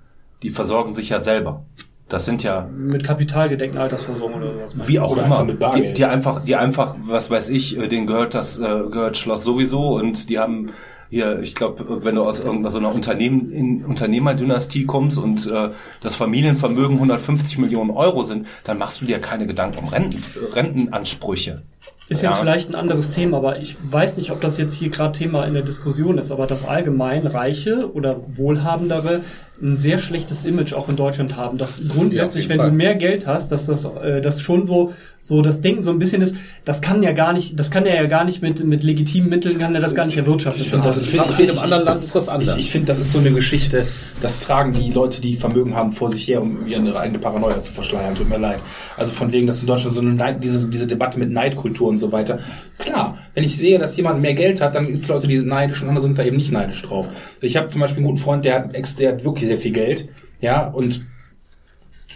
Die 0.44 0.50
versorgen 0.50 0.94
sich 0.94 1.10
ja 1.10 1.20
selber. 1.20 1.64
Das 2.12 2.26
sind 2.26 2.44
ja 2.44 2.68
Mit 2.78 3.06
kapitalgedeckten 3.06 3.80
Altersversorgung 3.80 4.36
oder 4.42 4.52
sowas. 4.54 4.76
wie 4.86 5.00
auch 5.00 5.12
Oder 5.14 5.24
immer, 5.26 5.36
einfach 5.36 5.46
mit 5.46 5.56
die, 5.56 5.60
Bargeld. 5.60 5.98
die 5.98 6.06
einfach, 6.06 6.44
die 6.44 6.56
einfach, 6.58 6.96
was 7.06 7.32
weiß 7.32 7.50
ich, 7.50 7.78
äh, 7.80 7.88
denen 7.88 8.06
gehört 8.06 8.34
das, 8.36 8.60
äh, 8.60 8.62
gehört 8.62 9.16
Schloss 9.18 9.44
sowieso 9.46 9.96
und 9.96 10.30
die 10.30 10.38
haben 10.38 10.72
hier, 11.10 11.40
ich 11.42 11.56
glaube, 11.56 12.04
wenn 12.06 12.16
du 12.16 12.24
aus 12.24 12.40
irgendeiner 12.40 12.72
so 12.72 12.80
einer 12.80 12.94
Unternehmen, 12.94 13.52
in 13.52 13.84
Unternehmerdynastie 13.86 14.86
kommst 14.86 15.18
und 15.18 15.46
äh, 15.48 15.70
das 16.02 16.16
Familienvermögen 16.16 16.96
150 16.98 17.58
Millionen 17.58 17.92
Euro 17.92 18.24
sind, 18.24 18.46
dann 18.64 18.78
machst 18.78 19.02
du 19.02 19.06
dir 19.06 19.20
keine 19.20 19.46
Gedanken 19.48 19.80
um 19.80 19.88
Renten, 19.90 20.22
Rentenansprüche. 20.54 21.62
Ist 22.10 22.22
jetzt 22.22 22.32
Ja. 22.32 22.38
vielleicht 22.40 22.70
ein 22.70 22.76
anderes 22.76 23.12
Thema, 23.12 23.38
aber 23.38 23.60
ich 23.60 23.78
weiß 23.90 24.18
nicht, 24.18 24.32
ob 24.32 24.42
das 24.42 24.58
jetzt 24.58 24.74
hier 24.74 24.90
gerade 24.90 25.18
Thema 25.18 25.46
in 25.46 25.54
der 25.54 25.64
Diskussion 25.64 26.18
ist, 26.18 26.32
aber 26.32 26.46
dass 26.48 26.66
allgemein 26.68 27.26
Reiche 27.26 27.90
oder 27.94 28.18
Wohlhabendere 28.34 29.22
ein 29.62 29.78
sehr 29.78 29.98
schlechtes 29.98 30.44
Image 30.44 30.74
auch 30.74 30.90
in 30.90 30.96
Deutschland 30.96 31.36
haben. 31.36 31.58
Dass 31.58 31.82
grundsätzlich, 31.88 32.46
jeden 32.46 32.52
wenn 32.54 32.58
Fall. 32.60 32.70
du 32.72 32.76
mehr 32.76 32.96
Geld 32.96 33.28
hast, 33.28 33.52
dass 33.52 33.68
das, 33.68 33.86
äh, 33.86 34.22
das 34.22 34.42
schon 34.42 34.66
so, 34.66 34.94
so 35.20 35.42
das 35.42 35.62
Denken 35.62 35.84
so 35.84 35.92
ein 35.92 36.00
bisschen 36.00 36.22
ist, 36.22 36.36
das 36.66 36.82
kann 36.82 37.04
ja 37.04 37.12
gar 37.12 37.32
nicht, 37.34 37.60
das 37.60 37.70
kann 37.70 37.86
er 37.86 37.96
ja 37.96 38.08
gar 38.08 38.24
nicht 38.24 38.42
mit, 38.42 38.64
mit 38.64 38.84
legitimen 38.84 39.30
Mitteln, 39.30 39.60
kann 39.60 39.76
er 39.76 39.82
das 39.82 39.94
gar 39.96 40.06
nicht 40.06 40.18
erwirtschaften. 40.18 40.64
Ich 40.64 40.70
finde, 40.70 40.84
Das 40.86 40.98
das 40.98 41.08
fast 41.08 41.34
ich- 41.34 41.40
jedem 41.40 41.60
anderen 41.60 41.86
Land 41.86 42.04
ist 42.04 42.16
das 42.16 42.28
anders. 42.30 42.56
Ich, 42.56 42.66
ich 42.66 42.72
finde, 42.72 42.88
das 42.88 43.00
ist 43.00 43.12
so 43.12 43.20
eine 43.20 43.32
Geschichte, 43.32 43.86
das 44.22 44.40
tragen 44.40 44.74
die 44.74 44.92
Leute, 44.92 45.22
die 45.22 45.36
Vermögen 45.36 45.76
haben, 45.76 45.92
vor 45.92 46.12
sich 46.12 46.28
her, 46.28 46.42
um 46.42 46.66
ihre 46.68 47.00
eigene 47.00 47.20
Paranoia 47.20 47.62
zu 47.62 47.72
verschleiern. 47.72 48.16
Tut 48.16 48.30
mir 48.30 48.38
leid. 48.40 48.60
Also 48.98 49.12
von 49.12 49.32
wegen, 49.32 49.48
dass 49.48 49.62
in 49.62 49.68
Deutschland 49.68 49.96
so 49.96 50.02
eine 50.02 50.14
Neid, 50.14 50.44
diese, 50.44 50.68
diese 50.68 50.88
Debatte 50.88 51.20
mit 51.20 51.32
Neidkultur 51.32 51.88
und 51.90 52.00
so 52.00 52.12
weiter. 52.12 52.40
Klar, 52.80 53.18
wenn 53.34 53.44
ich 53.44 53.56
sehe, 53.58 53.80
dass 53.80 53.96
jemand 53.98 54.22
mehr 54.22 54.34
Geld 54.34 54.60
hat, 54.62 54.76
dann 54.76 54.88
gibt 54.88 55.04
es 55.04 55.08
Leute, 55.10 55.28
die 55.28 55.38
sind 55.38 55.48
neidisch 55.48 55.82
und 55.82 55.88
andere 55.90 56.04
sind 56.04 56.18
da 56.18 56.24
eben 56.24 56.38
nicht 56.38 56.52
neidisch 56.52 56.82
drauf. 56.82 57.10
Ich 57.42 57.56
habe 57.58 57.70
zum 57.70 57.82
Beispiel 57.82 58.00
einen 58.00 58.08
guten 58.08 58.18
Freund, 58.22 58.44
der 58.46 58.56
hat, 58.56 58.76
ex, 58.76 58.96
der 58.96 59.14
hat 59.14 59.24
wirklich 59.24 59.46
sehr 59.46 59.58
viel 59.58 59.72
Geld. 59.72 60.10
Ja, 60.42 60.68
und 60.68 61.02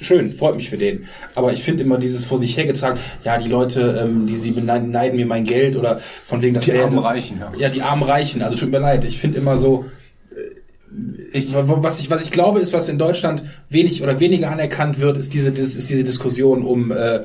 schön, 0.01 0.33
freut 0.33 0.55
mich 0.57 0.69
für 0.69 0.77
den. 0.77 1.05
Aber 1.35 1.53
ich 1.53 1.63
finde 1.63 1.83
immer 1.83 1.97
dieses 1.97 2.25
vor 2.25 2.39
sich 2.39 2.57
hergetragen, 2.57 2.99
ja, 3.23 3.37
die 3.37 3.47
Leute, 3.47 3.97
ähm, 4.03 4.27
die, 4.27 4.35
die 4.41 4.51
beneiden 4.51 4.91
neiden 4.91 5.15
mir 5.15 5.25
mein 5.25 5.45
Geld 5.45 5.75
oder 5.77 6.01
von 6.25 6.41
wegen, 6.41 6.53
das 6.53 6.65
Die 6.65 6.73
armen 6.73 6.97
das- 6.97 7.05
Reichen, 7.05 7.39
ja. 7.39 7.51
Ja, 7.57 7.69
die 7.69 7.81
armen 7.81 8.03
Reichen. 8.03 8.41
Also 8.41 8.57
tut 8.57 8.71
mir 8.71 8.79
leid. 8.79 9.05
Ich 9.05 9.17
finde 9.19 9.37
immer 9.37 9.55
so, 9.55 9.85
äh, 10.31 11.37
ich, 11.37 11.53
was 11.53 11.99
ich, 12.01 12.09
was 12.09 12.23
ich 12.23 12.31
glaube, 12.31 12.59
ist, 12.59 12.73
was 12.73 12.89
in 12.89 12.97
Deutschland 12.97 13.43
wenig 13.69 14.03
oder 14.03 14.19
weniger 14.19 14.51
anerkannt 14.51 14.99
wird, 14.99 15.15
ist 15.17 15.33
diese, 15.33 15.49
ist 15.51 15.89
diese 15.89 16.03
Diskussion 16.03 16.63
um, 16.63 16.91
äh, 16.91 17.21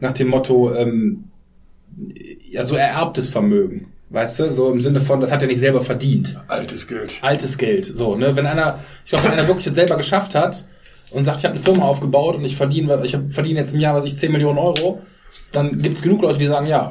nach 0.00 0.12
dem 0.12 0.28
Motto, 0.28 0.74
ähm, 0.74 1.24
ja, 2.50 2.64
so 2.64 2.76
ererbtes 2.76 3.30
Vermögen. 3.30 3.92
Weißt 4.10 4.40
du, 4.40 4.50
so 4.50 4.72
im 4.72 4.80
Sinne 4.80 5.00
von, 5.00 5.20
das 5.20 5.30
hat 5.30 5.42
er 5.42 5.46
nicht 5.46 5.60
selber 5.60 5.80
verdient. 5.80 6.36
Altes 6.48 6.88
Geld. 6.88 7.14
Altes 7.22 7.56
Geld. 7.56 7.84
So, 7.84 8.16
ne? 8.16 8.34
Wenn 8.34 8.44
einer, 8.44 8.80
ich 9.04 9.10
glaube, 9.10 9.26
wenn 9.26 9.32
einer 9.32 9.46
wirklich 9.46 9.66
das 9.66 9.76
selber 9.76 9.96
geschafft 9.96 10.34
hat 10.34 10.66
und 11.12 11.24
sagt, 11.24 11.38
ich 11.38 11.44
habe 11.44 11.54
eine 11.54 11.62
Firma 11.62 11.84
aufgebaut 11.84 12.34
und 12.34 12.44
ich 12.44 12.56
verdiene, 12.56 13.00
ich 13.04 13.16
verdiene 13.28 13.60
jetzt 13.60 13.72
im 13.72 13.78
Jahr, 13.78 13.94
was 13.94 14.04
ich 14.04 14.16
10 14.16 14.32
Millionen 14.32 14.58
Euro, 14.58 15.00
dann 15.52 15.80
gibt 15.80 15.98
es 15.98 16.02
genug 16.02 16.22
Leute, 16.22 16.40
die 16.40 16.46
sagen, 16.46 16.66
ja, 16.66 16.90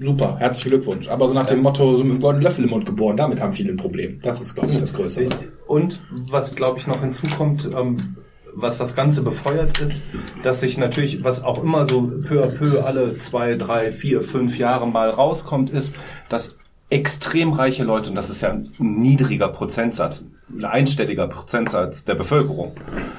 super, 0.00 0.36
herzlichen 0.40 0.70
Glückwunsch. 0.70 1.08
Aber 1.08 1.28
so 1.28 1.34
nach 1.34 1.46
dem 1.46 1.62
Motto, 1.62 1.96
so 1.96 2.02
mit 2.02 2.12
einem 2.12 2.20
goldenen 2.20 2.42
Löffel 2.42 2.64
im 2.64 2.70
Mund 2.70 2.86
geboren, 2.86 3.16
damit 3.16 3.40
haben 3.40 3.52
viele 3.52 3.70
ein 3.70 3.76
Problem. 3.76 4.20
Das 4.22 4.40
ist, 4.40 4.56
glaube 4.56 4.72
ich, 4.72 4.78
das 4.78 4.94
Größere. 4.94 5.28
Und 5.68 6.00
was, 6.10 6.56
glaube 6.56 6.80
ich, 6.80 6.88
noch 6.88 7.00
hinzukommt, 7.00 7.68
ähm, 7.76 8.16
was 8.60 8.78
das 8.78 8.94
Ganze 8.94 9.22
befeuert 9.22 9.78
ist, 9.80 10.02
dass 10.42 10.60
sich 10.60 10.78
natürlich, 10.78 11.24
was 11.24 11.42
auch 11.42 11.62
immer 11.62 11.86
so 11.86 12.02
peu 12.02 12.44
à 12.44 12.48
peu 12.48 12.84
alle 12.84 13.18
zwei, 13.18 13.54
drei, 13.54 13.90
vier, 13.90 14.22
fünf 14.22 14.58
Jahre 14.58 14.86
mal 14.86 15.10
rauskommt, 15.10 15.70
ist, 15.70 15.94
dass 16.28 16.56
extrem 16.90 17.52
reiche 17.52 17.84
Leute, 17.84 18.10
und 18.10 18.16
das 18.16 18.30
ist 18.30 18.40
ja 18.40 18.50
ein 18.50 18.68
niedriger 18.78 19.48
Prozentsatz, 19.48 20.24
ein 20.50 20.64
einstelliger 20.64 21.28
Prozentsatz 21.28 22.04
der 22.04 22.14
Bevölkerung, 22.14 22.72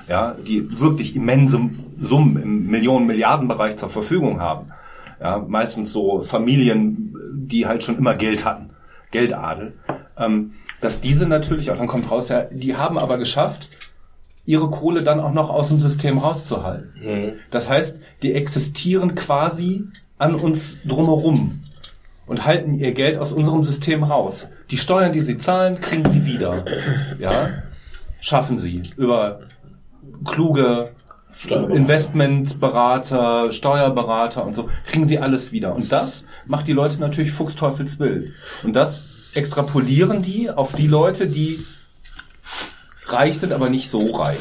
ja, 0.07 0.35
die 0.45 0.79
wirklich 0.79 1.15
immense 1.15 1.59
Summen 1.99 2.41
im 2.41 2.67
Millionen, 2.67 3.05
Milliardenbereich 3.05 3.77
zur 3.77 3.89
Verfügung 3.89 4.41
haben. 4.41 4.71
Ja, 5.21 5.37
meistens 5.47 5.91
so 5.91 6.23
Familien, 6.23 7.13
die 7.33 7.67
halt 7.67 7.83
schon 7.83 7.97
immer 7.97 8.15
Geld 8.15 8.45
hatten. 8.45 8.69
Geldadel. 9.11 9.73
Ähm, 10.17 10.53
dass 10.81 11.01
diese 11.01 11.27
natürlich, 11.27 11.71
auch 11.71 11.77
dann 11.77 11.87
kommt 11.87 12.09
raus, 12.09 12.29
ja, 12.29 12.43
die 12.43 12.75
haben 12.75 12.97
aber 12.97 13.17
geschafft, 13.17 13.69
ihre 14.49 14.69
Kohle 14.71 15.03
dann 15.03 15.19
auch 15.19 15.31
noch 15.31 15.51
aus 15.51 15.69
dem 15.69 15.79
System 15.79 16.17
rauszuhalten. 16.17 16.89
Das 17.51 17.69
heißt, 17.69 17.99
die 18.23 18.33
existieren 18.33 19.13
quasi 19.13 19.83
an 20.17 20.33
uns 20.33 20.79
drumherum 20.85 21.65
und 22.25 22.47
halten 22.47 22.73
ihr 22.73 22.93
Geld 22.93 23.19
aus 23.19 23.31
unserem 23.31 23.63
System 23.63 24.03
raus. 24.03 24.47
Die 24.71 24.79
Steuern, 24.79 25.11
die 25.11 25.21
sie 25.21 25.37
zahlen, 25.37 25.79
kriegen 25.79 26.09
sie 26.09 26.25
wieder. 26.25 26.65
Ja, 27.19 27.49
schaffen 28.21 28.57
sie 28.57 28.81
über 28.97 29.41
kluge 30.25 30.93
Investmentberater, 31.47 33.51
Steuerberater 33.51 34.43
und 34.43 34.55
so, 34.55 34.67
kriegen 34.87 35.07
sie 35.07 35.19
alles 35.19 35.51
wieder. 35.51 35.75
Und 35.75 35.91
das 35.91 36.25
macht 36.47 36.67
die 36.67 36.73
Leute 36.73 36.99
natürlich 36.99 37.33
fuchsteufelswild. 37.33 38.33
Und 38.63 38.73
das 38.73 39.03
extrapolieren 39.35 40.23
die 40.23 40.49
auf 40.49 40.73
die 40.73 40.87
Leute, 40.87 41.27
die 41.27 41.63
reich 43.11 43.39
sind, 43.39 43.53
aber 43.53 43.69
nicht 43.69 43.89
so 43.89 44.11
reich. 44.11 44.37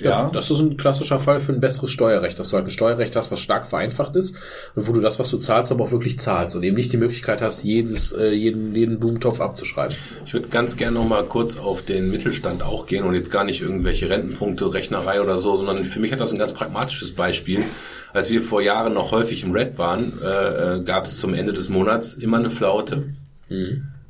Ja, 0.00 0.10
Ja, 0.10 0.30
das 0.32 0.50
ist 0.50 0.60
ein 0.60 0.76
klassischer 0.76 1.18
Fall 1.18 1.40
für 1.40 1.52
ein 1.52 1.60
besseres 1.60 1.90
Steuerrecht, 1.90 2.38
dass 2.38 2.50
du 2.50 2.56
halt 2.56 2.66
ein 2.66 2.70
Steuerrecht 2.70 3.16
hast, 3.16 3.32
was 3.32 3.40
stark 3.40 3.66
vereinfacht 3.66 4.14
ist 4.14 4.36
und 4.76 4.86
wo 4.86 4.92
du 4.92 5.00
das, 5.00 5.18
was 5.18 5.28
du 5.30 5.38
zahlst, 5.38 5.72
aber 5.72 5.84
auch 5.84 5.90
wirklich 5.90 6.20
zahlst 6.20 6.54
und 6.54 6.62
eben 6.62 6.76
nicht 6.76 6.92
die 6.92 6.98
Möglichkeit 6.98 7.42
hast, 7.42 7.64
jedes, 7.64 8.12
äh, 8.12 8.30
jeden, 8.30 8.76
jeden 8.76 9.00
Blumentopf 9.00 9.40
abzuschreiben. 9.40 9.96
Ich 10.24 10.34
würde 10.34 10.48
ganz 10.48 10.76
gerne 10.76 10.98
noch 10.98 11.08
mal 11.08 11.24
kurz 11.24 11.56
auf 11.56 11.82
den 11.82 12.12
Mittelstand 12.12 12.62
auch 12.62 12.86
gehen 12.86 13.02
und 13.02 13.14
jetzt 13.14 13.32
gar 13.32 13.42
nicht 13.42 13.60
irgendwelche 13.60 14.08
Rentenpunkte, 14.08 14.72
Rechnerei 14.72 15.20
oder 15.20 15.38
so, 15.38 15.56
sondern 15.56 15.82
für 15.84 15.98
mich 15.98 16.12
hat 16.12 16.20
das 16.20 16.30
ein 16.30 16.38
ganz 16.38 16.52
pragmatisches 16.52 17.12
Beispiel. 17.12 17.64
Als 18.12 18.30
wir 18.30 18.40
vor 18.40 18.62
Jahren 18.62 18.94
noch 18.94 19.10
häufig 19.10 19.42
im 19.42 19.50
Red 19.50 19.78
waren, 19.78 20.20
äh, 20.22 20.76
äh, 20.76 20.84
gab 20.84 21.06
es 21.06 21.18
zum 21.18 21.34
Ende 21.34 21.52
des 21.52 21.68
Monats 21.68 22.14
immer 22.14 22.38
eine 22.38 22.50
Flaute, 22.50 23.14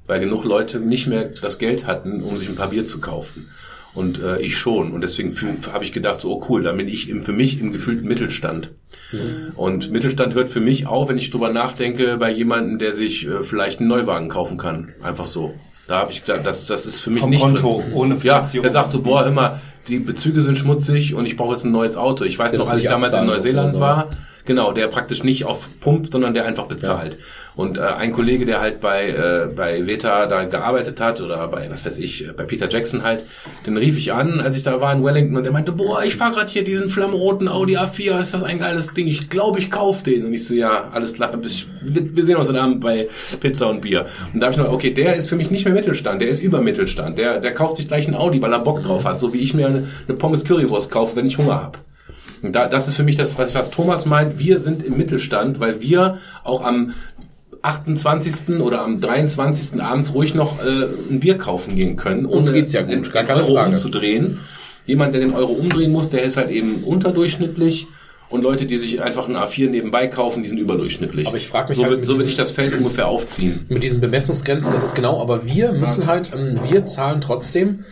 weil 0.06 0.20
genug 0.20 0.44
Leute 0.44 0.80
nicht 0.80 1.06
mehr 1.06 1.24
das 1.40 1.58
Geld 1.58 1.86
hatten, 1.86 2.22
um 2.22 2.36
sich 2.36 2.48
ein 2.48 2.56
paar 2.56 2.70
Bier 2.70 2.84
zu 2.84 3.00
kaufen. 3.00 3.48
Und 3.94 4.20
äh, 4.23 4.39
ich 4.40 4.56
schon. 4.59 4.93
Und 4.93 5.01
deswegen 5.01 5.35
habe 5.73 5.82
ich 5.85 5.93
gedacht, 5.93 6.20
so 6.20 6.31
oh 6.31 6.44
cool, 6.48 6.62
da 6.62 6.73
bin 6.73 6.86
ich 6.89 7.09
im, 7.09 7.23
für 7.23 7.32
mich 7.32 7.60
im 7.60 7.73
gefühlten 7.73 8.06
Mittelstand. 8.06 8.70
Und 9.56 9.90
Mittelstand 9.90 10.35
hört 10.35 10.48
für 10.51 10.60
mich 10.60 10.86
auf, 10.86 11.09
wenn 11.09 11.19
ich 11.19 11.31
drüber 11.31 11.51
nachdenke, 11.52 12.16
bei 12.19 12.31
jemandem, 12.31 12.78
der 12.78 12.93
sich 12.93 13.27
äh, 13.27 13.43
vielleicht 13.43 13.81
einen 13.81 13.89
Neuwagen 13.89 14.28
kaufen 14.28 14.59
kann. 14.59 14.93
Einfach 15.02 15.24
so. 15.24 15.55
Da 15.86 16.01
habe 16.01 16.12
ich 16.12 16.24
gedacht, 16.24 16.44
das, 16.44 16.66
das 16.66 16.85
ist 16.85 17.01
für 17.01 17.09
mich 17.10 17.20
Vom 17.20 17.31
nicht 17.31 17.40
Konto, 17.40 17.81
drin. 17.82 17.93
ohne 17.94 18.15
Ja, 18.15 18.20
Finanzierung. 18.20 18.62
der 18.65 18.73
sagt 18.73 18.90
so, 18.90 19.01
boah, 19.01 19.28
mal, 19.31 19.60
die 19.89 19.98
Bezüge 19.98 20.43
sind 20.43 20.59
schmutzig 20.59 21.15
und 21.15 21.24
ich 21.24 21.36
brauche 21.36 21.52
jetzt 21.52 21.65
ein 21.65 21.73
neues 21.73 21.97
Auto. 21.97 22.24
Ich 22.24 22.39
weiß 22.39 22.51
Der 22.52 22.59
noch, 22.59 22.66
das 22.66 22.74
als 22.74 22.82
ich 22.82 22.90
damals 22.90 23.15
in 23.15 23.24
Neuseeland 23.24 23.70
so. 23.70 23.81
war, 23.81 24.10
genau, 24.48 24.72
der 24.72 24.88
praktisch 24.88 25.22
nicht 25.22 25.44
auf 25.44 25.68
Pump, 25.80 26.08
sondern 26.10 26.34
der 26.34 26.44
einfach 26.44 26.66
bezahlt. 26.66 27.18
Und 27.54 27.76
äh, 27.76 27.82
ein 27.82 28.12
Kollege, 28.12 28.44
der 28.44 28.60
halt 28.60 28.80
bei 28.80 29.08
äh, 29.08 29.48
bei 29.54 29.86
Veta 29.86 30.26
da 30.26 30.44
gearbeitet 30.44 31.00
hat 31.00 31.20
oder 31.20 31.46
bei 31.48 31.70
was 31.70 31.84
weiß 31.84 31.98
ich, 31.98 32.26
bei 32.36 32.44
Peter 32.44 32.68
Jackson 32.68 33.02
halt, 33.02 33.24
den 33.66 33.76
rief 33.76 33.98
ich 33.98 34.12
an, 34.12 34.40
als 34.40 34.56
ich 34.56 34.62
da 34.62 34.80
war 34.80 34.92
in 34.92 35.04
Wellington 35.04 35.36
und 35.36 35.42
der 35.42 35.52
meinte, 35.52 35.72
boah, 35.72 36.02
ich 36.02 36.16
fahr 36.16 36.32
gerade 36.32 36.50
hier 36.50 36.64
diesen 36.64 36.88
flammroten 36.88 37.46
Audi 37.46 37.76
A4, 37.76 38.20
ist 38.20 38.32
das 38.32 38.42
ein 38.42 38.58
geiles 38.58 38.94
Ding? 38.94 39.06
Ich 39.06 39.28
glaube, 39.28 39.58
ich 39.58 39.70
kauf 39.70 40.02
den. 40.02 40.24
Und 40.24 40.32
ich 40.32 40.46
so, 40.46 40.54
ja, 40.54 40.88
alles 40.92 41.14
klar, 41.14 41.36
bis, 41.36 41.66
wir 41.82 42.16
wir 42.16 42.24
sehen 42.24 42.36
uns 42.36 42.48
heute 42.48 42.60
Abend 42.60 42.80
bei 42.80 43.08
Pizza 43.40 43.68
und 43.68 43.82
Bier. 43.82 44.06
Und 44.32 44.40
da 44.40 44.46
habe 44.46 44.52
ich 44.54 44.58
noch, 44.58 44.72
okay, 44.72 44.90
der 44.90 45.14
ist 45.14 45.28
für 45.28 45.36
mich 45.36 45.50
nicht 45.50 45.64
mehr 45.64 45.74
Mittelstand, 45.74 46.22
der 46.22 46.28
ist 46.28 46.40
über 46.40 46.60
Mittelstand. 46.60 47.18
Der 47.18 47.38
der 47.40 47.52
kauft 47.52 47.76
sich 47.76 47.86
gleich 47.86 48.08
ein 48.08 48.14
Audi, 48.14 48.40
weil 48.40 48.52
er 48.52 48.60
Bock 48.60 48.82
drauf 48.82 49.04
hat, 49.04 49.20
so 49.20 49.34
wie 49.34 49.38
ich 49.38 49.52
mir 49.52 49.66
eine, 49.66 49.88
eine 50.08 50.16
Pommes 50.16 50.44
Currywurst 50.44 50.90
kaufe, 50.90 51.16
wenn 51.16 51.26
ich 51.26 51.36
Hunger 51.36 51.60
habe. 51.60 51.78
Da, 52.43 52.66
das 52.66 52.89
ist 52.89 52.97
für 52.97 53.02
mich 53.02 53.16
das, 53.16 53.39
was, 53.39 53.55
was 53.55 53.70
Thomas 53.70 54.06
meint. 54.06 54.39
Wir 54.39 54.59
sind 54.59 54.82
im 54.82 54.97
Mittelstand, 54.97 55.60
weil 55.60 55.81
wir 55.81 56.19
auch 56.44 56.62
am 56.62 56.94
28. 57.62 58.60
oder 58.60 58.82
am 58.82 59.01
23. 59.01 59.82
abends 59.82 60.15
ruhig 60.15 60.35
noch 60.35 60.65
äh, 60.65 60.86
ein 61.10 61.20
Bier 61.20 61.39
kaufen 61.39 61.74
gehen 61.77 61.97
können. 61.97 62.27
Uns 62.27 62.48
ohne 62.48 62.59
geht's 62.59 62.73
ja 62.73 62.82
gut, 62.82 62.93
den, 62.93 63.02
gar 63.12 63.24
keine 63.24 63.40
Euro 63.43 63.55
Frage. 63.55 63.70
umzudrehen. 63.70 64.39
Jemand, 64.86 65.12
der 65.12 65.20
den 65.20 65.35
Euro 65.35 65.52
umdrehen 65.52 65.93
muss, 65.93 66.09
der 66.09 66.23
ist 66.23 66.36
halt 66.36 66.51
eben 66.51 66.85
unterdurchschnittlich. 66.85 67.86
Und 68.31 68.43
Leute, 68.43 68.66
die 68.66 68.77
sich 68.77 69.01
einfach 69.01 69.28
ein 69.28 69.36
A4 69.36 69.70
nebenbei 69.70 70.06
kaufen, 70.06 70.43
die 70.43 70.51
sind 70.51 70.59
überdurchschnittlich. 70.59 71.27
Aber 71.27 71.39
ich 71.39 71.48
frag 71.48 71.69
mich 71.69 71.78
so, 71.78 71.85
halt 71.85 72.05
so 72.05 72.16
würde 72.16 72.28
ich 72.28 72.36
das 72.36 72.51
Feld 72.51 72.74
ungefähr 72.74 73.09
aufziehen. 73.09 73.65
Mit 73.69 73.82
diesen 73.82 74.02
Bemessungsgrenzen, 74.02 74.73
das 74.73 74.82
ist 74.82 74.94
genau, 74.94 75.20
aber 75.20 75.47
wir 75.47 75.73
müssen 75.73 76.06
halt, 76.06 76.32
ähm, 76.35 76.60
wir 76.69 76.85
zahlen 76.85 77.23
trotzdem 77.23 77.85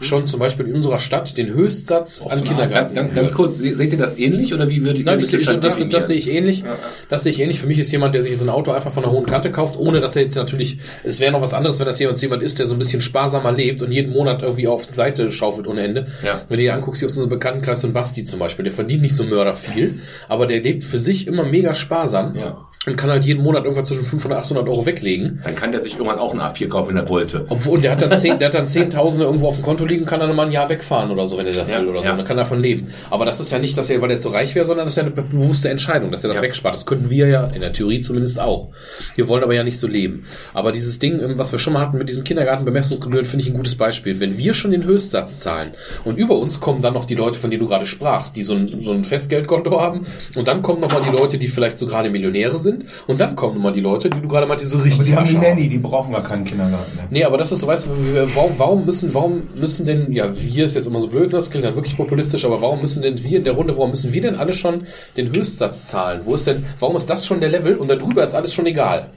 schon 0.00 0.26
zum 0.26 0.40
Beispiel 0.40 0.66
in 0.66 0.74
unserer 0.74 0.98
Stadt 0.98 1.38
den 1.38 1.54
Höchstsatz 1.54 2.20
an 2.22 2.44
Kindergarten. 2.44 2.94
Ganz, 2.94 3.14
ganz, 3.14 3.32
kurz, 3.32 3.58
se- 3.58 3.74
seht 3.76 3.92
ihr 3.92 3.98
das 3.98 4.18
ähnlich 4.18 4.52
oder 4.52 4.68
wie 4.68 4.82
würde 4.84 4.98
ich 5.00 5.06
Nein, 5.06 5.20
das, 5.20 5.90
das, 5.90 6.06
sehe 6.08 6.16
ich 6.16 6.28
ähnlich. 6.28 6.64
Das 7.08 7.22
sehe 7.22 7.32
ich 7.32 7.40
ähnlich. 7.40 7.58
Für 7.60 7.66
mich 7.66 7.78
ist 7.78 7.90
jemand, 7.92 8.14
der 8.14 8.22
sich 8.22 8.32
jetzt 8.32 8.42
ein 8.42 8.48
Auto 8.50 8.72
einfach 8.72 8.90
von 8.92 9.04
einer 9.04 9.12
hohen 9.12 9.24
Kante 9.26 9.50
kauft, 9.50 9.78
ohne 9.78 10.00
dass 10.00 10.14
er 10.14 10.22
jetzt 10.22 10.36
natürlich, 10.36 10.78
es 11.02 11.18
wäre 11.20 11.32
noch 11.32 11.40
was 11.40 11.54
anderes, 11.54 11.78
wenn 11.78 11.86
das 11.86 11.98
jemand, 11.98 12.20
jemand 12.20 12.42
ist, 12.42 12.58
der 12.58 12.66
so 12.66 12.74
ein 12.74 12.78
bisschen 12.78 13.00
sparsamer 13.00 13.52
lebt 13.52 13.80
und 13.82 13.90
jeden 13.90 14.12
Monat 14.12 14.42
irgendwie 14.42 14.68
auf 14.68 14.86
die 14.86 14.92
Seite 14.94 15.32
schaufelt 15.32 15.66
ohne 15.66 15.82
Ende. 15.82 16.06
Ja. 16.24 16.42
Wenn 16.48 16.58
du 16.58 16.62
dir 16.64 16.74
anguckst, 16.74 16.98
hier 17.00 17.06
aus 17.06 17.12
unserem 17.12 17.30
Bekanntenkreis, 17.30 17.84
ein 17.84 17.92
Basti 17.94 18.24
zum 18.24 18.38
Beispiel, 18.38 18.64
der 18.64 18.72
verdient 18.72 19.02
nicht 19.02 19.14
so 19.14 19.24
mörder 19.24 19.54
viel, 19.54 20.00
aber 20.28 20.46
der 20.46 20.60
lebt 20.60 20.84
für 20.84 20.98
sich 20.98 21.26
immer 21.26 21.44
mega 21.44 21.74
sparsam 21.74 22.34
Ja. 22.36 22.58
Und 22.86 22.96
kann 22.96 23.10
halt 23.10 23.24
jeden 23.24 23.42
Monat 23.42 23.64
irgendwas 23.64 23.88
zwischen 23.88 24.04
500 24.04 24.38
und 24.38 24.44
800 24.44 24.68
Euro 24.68 24.86
weglegen. 24.86 25.40
Dann 25.44 25.54
kann 25.56 25.72
der 25.72 25.80
sich 25.80 25.94
irgendwann 25.94 26.18
auch 26.20 26.32
ein 26.32 26.40
A4 26.40 26.68
kaufen, 26.68 26.90
wenn 26.90 26.96
er 26.98 27.08
wollte. 27.08 27.44
Obwohl, 27.48 27.80
der 27.80 27.92
hat 27.92 28.02
dann 28.02 28.16
zehn, 28.16 28.38
der 28.38 28.46
hat 28.48 28.54
dann 28.54 28.66
Zehntausende 28.68 29.26
irgendwo 29.26 29.48
auf 29.48 29.56
dem 29.56 29.64
Konto 29.64 29.84
liegen, 29.84 30.04
kann 30.04 30.20
dann 30.20 30.34
mal 30.36 30.46
ein 30.46 30.52
Jahr 30.52 30.68
wegfahren 30.68 31.10
oder 31.10 31.26
so, 31.26 31.36
wenn 31.36 31.46
er 31.46 31.52
das 31.52 31.70
Ja, 31.72 31.80
will 31.80 31.88
oder 31.88 31.98
so. 32.00 32.04
ja. 32.04 32.12
Und 32.12 32.18
dann 32.18 32.26
kann 32.26 32.36
er 32.38 32.42
davon 32.44 32.60
leben. 32.60 32.88
Aber 33.10 33.24
das 33.24 33.40
ist 33.40 33.50
ja 33.50 33.58
nicht, 33.58 33.76
dass 33.76 33.90
er, 33.90 34.00
weil 34.00 34.10
er 34.12 34.18
so 34.18 34.28
reich 34.30 34.54
wäre, 34.54 34.64
sondern 34.64 34.86
das 34.86 34.92
ist 34.92 34.96
ja 34.98 35.02
eine 35.02 35.10
be- 35.10 35.22
bewusste 35.22 35.68
Entscheidung, 35.68 36.10
dass 36.12 36.22
er 36.24 36.28
das 36.28 36.36
Ja. 36.38 36.42
wegspart. 36.44 36.74
Das 36.76 36.86
könnten 36.86 37.10
wir 37.10 37.26
ja, 37.28 37.46
in 37.46 37.60
der 37.60 37.72
Theorie 37.72 38.00
zumindest 38.00 38.38
auch. 38.38 38.68
Wir 39.16 39.26
wollen 39.28 39.42
aber 39.42 39.54
ja 39.54 39.64
nicht 39.64 39.78
so 39.78 39.88
leben. 39.88 40.24
Aber 40.54 40.70
dieses 40.70 40.98
Ding, 41.00 41.20
ähm, 41.20 41.38
was 41.38 41.50
wir 41.52 41.58
schon 41.58 41.72
mal 41.72 41.80
hatten 41.80 41.98
mit 41.98 42.08
diesen 42.08 42.22
Kindergartenbemessungsgebühren, 42.24 43.26
finde 43.26 43.42
ich 43.44 43.50
ein 43.50 43.56
gutes 43.56 43.74
Beispiel. 43.74 44.20
Wenn 44.20 44.38
wir 44.38 44.54
schon 44.54 44.70
den 44.70 44.84
Höchstsatz 44.84 45.40
zahlen 45.40 45.70
und 46.04 46.18
über 46.18 46.38
uns 46.38 46.60
kommen 46.60 46.82
dann 46.82 46.94
noch 46.94 47.04
die 47.04 47.14
Leute, 47.16 47.38
von 47.38 47.50
denen 47.50 47.62
du 47.62 47.68
gerade 47.68 47.86
sprachst, 47.86 48.36
die 48.36 48.42
so 48.44 48.54
ein, 48.54 48.68
so 48.68 48.92
ein 48.92 49.02
Festgeldkonto 49.04 49.80
haben 49.80 50.06
und 50.36 50.46
dann 50.48 50.62
kommen 50.62 50.80
nochmal 50.80 51.02
die 51.02 51.14
Leute, 51.16 51.36
die 51.38 51.48
vielleicht 51.48 51.78
so 51.78 51.86
gerade 51.86 52.10
Millionäre 52.10 52.58
sind 52.58 52.75
und 53.06 53.20
dann 53.20 53.36
kommen 53.36 53.54
nochmal 53.54 53.72
die 53.72 53.80
Leute, 53.80 54.10
die 54.10 54.20
du 54.20 54.28
gerade 54.28 54.46
mal 54.46 54.56
die 54.56 54.64
so 54.64 54.76
Aber 54.76 54.84
richtig 54.84 55.06
die 55.06 55.16
haben 55.16 55.26
die. 55.26 55.36
Nanny, 55.36 55.68
die 55.68 55.78
brauchen 55.78 56.12
gar 56.12 56.22
keinen 56.22 56.44
Kindergarten 56.44 56.96
mehr. 56.96 57.06
Nee, 57.10 57.24
aber 57.24 57.38
das 57.38 57.52
ist 57.52 57.60
so, 57.60 57.66
weißt 57.66 57.86
du, 57.86 57.90
warum, 58.34 58.52
warum 58.56 58.84
müssen, 58.84 59.12
warum 59.14 59.42
müssen 59.54 59.86
denn, 59.86 60.12
ja, 60.12 60.30
wir 60.34 60.64
ist 60.64 60.74
jetzt 60.74 60.86
immer 60.86 61.00
so 61.00 61.08
blöd, 61.08 61.30
ne, 61.30 61.36
das 61.36 61.50
klingt 61.50 61.64
dann 61.64 61.74
wirklich 61.74 61.96
populistisch, 61.96 62.44
aber 62.44 62.60
warum 62.60 62.80
müssen 62.80 63.02
denn 63.02 63.22
wir 63.22 63.38
in 63.38 63.44
der 63.44 63.54
Runde, 63.54 63.76
warum 63.76 63.90
müssen 63.90 64.12
wir 64.12 64.20
denn 64.20 64.36
alle 64.36 64.52
schon 64.52 64.78
den 65.16 65.28
Höchstsatz 65.28 65.88
zahlen? 65.88 66.22
Wo 66.24 66.34
ist 66.34 66.46
denn, 66.46 66.64
warum 66.78 66.96
ist 66.96 67.08
das 67.08 67.26
schon 67.26 67.40
der 67.40 67.50
Level 67.50 67.76
und 67.76 67.88
darüber 67.88 68.24
ist 68.24 68.34
alles 68.34 68.54
schon 68.54 68.66
egal? 68.66 69.10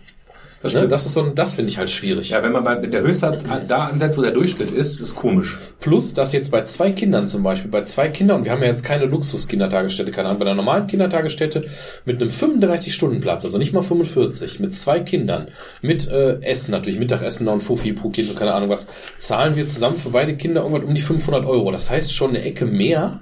Das 0.61 0.73
Ne? 0.73 0.80
stimmt. 0.80 0.91
Das 0.91 1.06
ist 1.06 1.14
so, 1.14 1.23
ein- 1.23 1.36
das 1.36 1.53
finde 1.53 1.72
ich 1.72 1.77
halt 1.77 1.90
schwierig. 1.90 2.31
Ja, 2.31 2.44
wenn 2.44 2.52
man 2.52 2.64
bei 2.65 2.76
der 2.76 3.02
Höchstsatz 3.02 3.44
da 3.68 3.86
ansetzt, 3.86 4.18
wo 4.18 4.22
der 4.22 4.31
Durchschnitt 4.31 4.72
ist, 4.72 4.99
ist 4.99 5.15
komisch. 5.15 5.57
Plus, 5.80 6.14
dass 6.14 6.34
jetzt 6.34 6.52
bei 6.52 6.64
zwei 6.64 6.91
Kindern 6.91 7.27
zum 7.27 7.44
Beispiel, 7.44 7.72
bei 7.72 7.84
zwei 7.84 8.10
Kindern, 8.10 8.40
und 8.40 8.44
wir 8.44 8.52
haben 8.52 8.61
ja 8.61 8.68
jetzt 8.68 8.84
keine 8.84 9.06
Luxus-Kindertagesstätte, 9.06 10.11
keine 10.11 10.27
Ahnung, 10.27 10.40
bei 10.40 10.45
einer 10.45 10.56
normalen 10.56 10.88
Kindertagesstätte 10.88 11.65
mit 12.03 12.22
einem 12.22 12.30
35-Stunden-Platz, 12.30 13.45
also 13.45 13.57
nicht 13.57 13.72
mal 13.73 13.81
45, 13.84 14.60
mit 14.60 14.73
zwei 14.76 14.99
Kindern, 14.99 15.48
mit 15.81 16.07
äh, 16.10 16.41
Essen 16.41 16.72
natürlich, 16.72 16.99
Mittagessen 16.99 17.45
noch 17.45 17.53
ein 17.53 17.61
Fuffi 17.61 17.94
pro 17.94 18.10
Kind 18.10 18.30
und 18.30 18.36
keine 18.38 18.53
Ahnung 18.53 18.69
was, 18.69 18.88
zahlen 19.18 19.56
wir 19.56 19.65
zusammen 19.68 19.98
für 19.98 20.10
beide 20.10 20.36
Kinder 20.36 20.61
irgendwann 20.64 20.84
um 20.84 20.94
die 20.94 21.02
500 21.02 21.45
Euro. 21.45 21.72
Das 21.72 21.90
heißt 21.90 22.14
schon 22.14 22.31
eine 22.31 22.41
Ecke 22.44 22.65
mehr, 22.65 23.22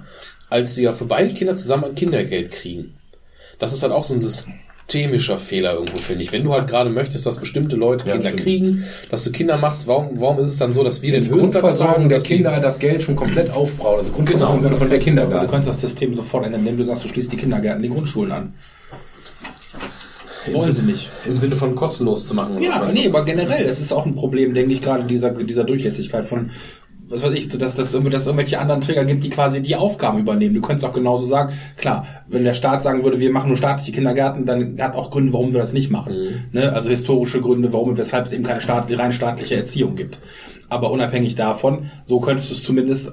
als 0.50 0.74
sie 0.74 0.82
ja 0.82 0.92
für 0.92 1.04
beide 1.04 1.32
Kinder 1.34 1.54
zusammen 1.54 1.84
an 1.84 1.94
Kindergeld 1.94 2.50
kriegen. 2.50 2.94
Das 3.60 3.72
ist 3.72 3.82
halt 3.82 3.92
auch 3.92 4.04
so 4.04 4.14
ein 4.14 4.20
systemischer 4.92 5.36
Fehler 5.36 5.74
irgendwo, 5.74 5.98
finde 5.98 6.24
ich. 6.24 6.32
Wenn 6.32 6.44
du 6.44 6.52
halt 6.54 6.66
gerade 6.66 6.88
möchtest, 6.88 7.26
dass 7.26 7.36
bestimmte 7.36 7.76
Leute 7.76 8.06
Ja, 8.06 8.12
Kinder 8.14 8.28
stimmt. 8.30 8.42
kriegen, 8.42 8.84
dass 9.10 9.22
du 9.22 9.30
Kinder 9.30 9.58
machst, 9.58 9.86
warum, 9.86 10.18
warum 10.18 10.38
ist 10.38 10.48
es 10.48 10.56
dann 10.56 10.72
so, 10.72 10.82
dass 10.82 11.02
wir 11.02 11.12
den 11.12 11.24
zahlen, 11.24 12.08
der 12.08 12.16
dass 12.18 12.24
die- 12.24 12.36
Kinder 12.36 12.58
das 12.58 12.78
Geld 12.78 13.02
schon 13.02 13.14
komplett 13.14 13.50
aufbraucht. 13.50 13.98
Also 13.98 14.12
Grundversorgung 14.12 14.60
Genau. 14.62 14.76
von 14.78 14.88
der 14.88 14.98
Du 14.98 15.04
Kindergarten. 15.04 15.50
kannst 15.50 15.68
das 15.68 15.82
System 15.82 16.14
sofort 16.14 16.46
ändern, 16.46 16.60
indem 16.62 16.78
du 16.78 16.84
sagst, 16.84 17.04
du 17.04 17.08
schließt 17.08 17.30
die 17.30 17.36
Kindergärten, 17.36 17.82
die 17.82 17.90
Grundschulen 17.90 18.32
an. 18.32 18.54
Wollen 20.52 20.74
sie 20.74 20.82
nicht. 20.82 21.10
Im 21.26 21.36
Sinne 21.36 21.54
von 21.56 21.74
kostenlos 21.74 22.26
zu 22.26 22.32
machen. 22.32 22.58
Ja, 22.62 22.78
du? 22.78 22.94
nee, 22.94 23.06
aber 23.08 23.26
generell, 23.26 23.66
das 23.66 23.80
ist 23.80 23.92
auch 23.92 24.06
ein 24.06 24.14
Problem, 24.14 24.54
denke 24.54 24.72
ich, 24.72 24.80
gerade 24.80 25.04
dieser, 25.04 25.32
dieser 25.32 25.64
Durchlässigkeit 25.64 26.26
von, 26.26 26.48
was 27.08 27.22
weiß 27.22 27.32
ich, 27.34 27.48
dass, 27.48 27.58
dass, 27.58 27.76
dass 27.76 27.88
es 27.88 27.94
irgendwelche 28.26 28.58
anderen 28.58 28.80
Träger 28.80 29.04
gibt, 29.04 29.24
die 29.24 29.30
quasi 29.30 29.62
die 29.62 29.76
Aufgaben 29.76 30.18
übernehmen. 30.18 30.54
Du 30.54 30.60
könntest 30.60 30.84
auch 30.84 30.92
genauso 30.92 31.26
sagen, 31.26 31.54
klar, 31.76 32.06
wenn 32.28 32.44
der 32.44 32.54
Staat 32.54 32.82
sagen 32.82 33.02
würde, 33.02 33.18
wir 33.18 33.30
machen 33.30 33.48
nur 33.48 33.56
staatliche 33.56 33.92
Kindergärten, 33.92 34.44
dann 34.44 34.80
hat 34.80 34.94
auch 34.94 35.10
Gründe, 35.10 35.32
warum 35.32 35.52
wir 35.52 35.60
das 35.60 35.72
nicht 35.72 35.90
machen. 35.90 36.12
Ne? 36.52 36.72
Also 36.72 36.90
historische 36.90 37.40
Gründe, 37.40 37.72
warum 37.72 37.90
und 37.90 37.98
weshalb 37.98 38.26
es 38.26 38.32
eben 38.32 38.44
keine 38.44 38.60
staat, 38.60 38.86
rein 38.90 39.12
staatliche 39.12 39.56
Erziehung 39.56 39.96
gibt. 39.96 40.18
Aber 40.68 40.90
unabhängig 40.90 41.34
davon, 41.34 41.90
so 42.04 42.20
könntest 42.20 42.50
du 42.50 42.54
es 42.54 42.62
zumindest 42.62 43.12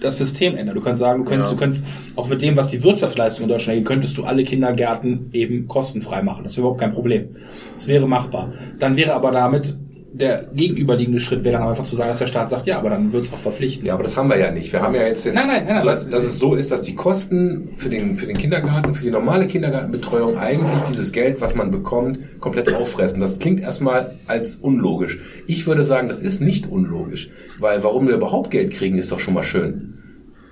das 0.00 0.18
System 0.18 0.56
ändern. 0.56 0.74
Du 0.74 0.80
kannst 0.80 1.00
sagen, 1.00 1.24
du 1.24 1.28
könntest, 1.28 1.50
Ja. 1.50 1.54
du 1.54 1.60
könntest 1.60 1.86
auch 2.16 2.28
mit 2.28 2.42
dem, 2.42 2.56
was 2.56 2.70
die 2.70 2.82
Wirtschaftsleistung 2.82 3.44
in 3.44 3.48
Deutschland 3.48 3.76
angeht, 3.78 3.86
könntest 3.88 4.16
du 4.16 4.24
alle 4.24 4.44
Kindergärten 4.44 5.30
eben 5.32 5.66
kostenfrei 5.66 6.22
machen. 6.22 6.44
Das 6.44 6.56
wäre 6.56 6.62
überhaupt 6.62 6.80
kein 6.80 6.92
Problem. 6.92 7.28
Das 7.76 7.88
wäre 7.88 8.06
machbar. 8.06 8.52
Dann 8.78 8.96
wäre 8.96 9.12
aber 9.14 9.30
damit 9.30 9.76
der 10.12 10.46
gegenüberliegende 10.54 11.20
Schritt 11.20 11.44
wäre 11.44 11.58
dann 11.58 11.68
einfach 11.68 11.84
zu 11.84 11.94
sagen, 11.94 12.08
dass 12.08 12.18
der 12.18 12.26
Staat 12.26 12.48
sagt, 12.50 12.66
ja, 12.66 12.78
aber 12.78 12.90
dann 12.90 13.12
wird 13.12 13.24
es 13.24 13.32
auch 13.32 13.38
verpflichtend. 13.38 13.86
Ja, 13.86 13.94
aber 13.94 14.02
das 14.02 14.16
haben 14.16 14.30
wir 14.30 14.38
ja 14.38 14.50
nicht. 14.50 14.72
Wir 14.72 14.80
haben 14.80 14.94
ja 14.94 15.02
jetzt 15.02 15.26
den, 15.26 15.34
Nein, 15.34 15.46
nein, 15.46 15.64
nein, 15.66 15.74
nein. 15.76 15.86
dass, 15.86 16.08
dass 16.08 16.24
es 16.24 16.38
so 16.38 16.54
ist, 16.54 16.70
dass 16.70 16.82
die 16.82 16.94
Kosten 16.94 17.70
für 17.76 17.88
den, 17.88 18.16
für 18.16 18.26
den 18.26 18.36
Kindergarten, 18.36 18.94
für 18.94 19.04
die 19.04 19.10
normale 19.10 19.46
Kindergartenbetreuung 19.46 20.38
eigentlich 20.38 20.82
dieses 20.88 21.12
Geld, 21.12 21.40
was 21.40 21.54
man 21.54 21.70
bekommt, 21.70 22.40
komplett 22.40 22.72
auffressen. 22.72 23.20
Das 23.20 23.38
klingt 23.38 23.60
erstmal 23.60 24.14
als 24.26 24.56
unlogisch. 24.56 25.18
Ich 25.46 25.66
würde 25.66 25.82
sagen, 25.82 26.08
das 26.08 26.20
ist 26.20 26.40
nicht 26.40 26.66
unlogisch, 26.66 27.30
weil 27.58 27.84
warum 27.84 28.08
wir 28.08 28.14
überhaupt 28.14 28.50
Geld 28.50 28.72
kriegen, 28.72 28.96
ist 28.96 29.12
doch 29.12 29.20
schon 29.20 29.34
mal 29.34 29.42
schön. 29.42 30.07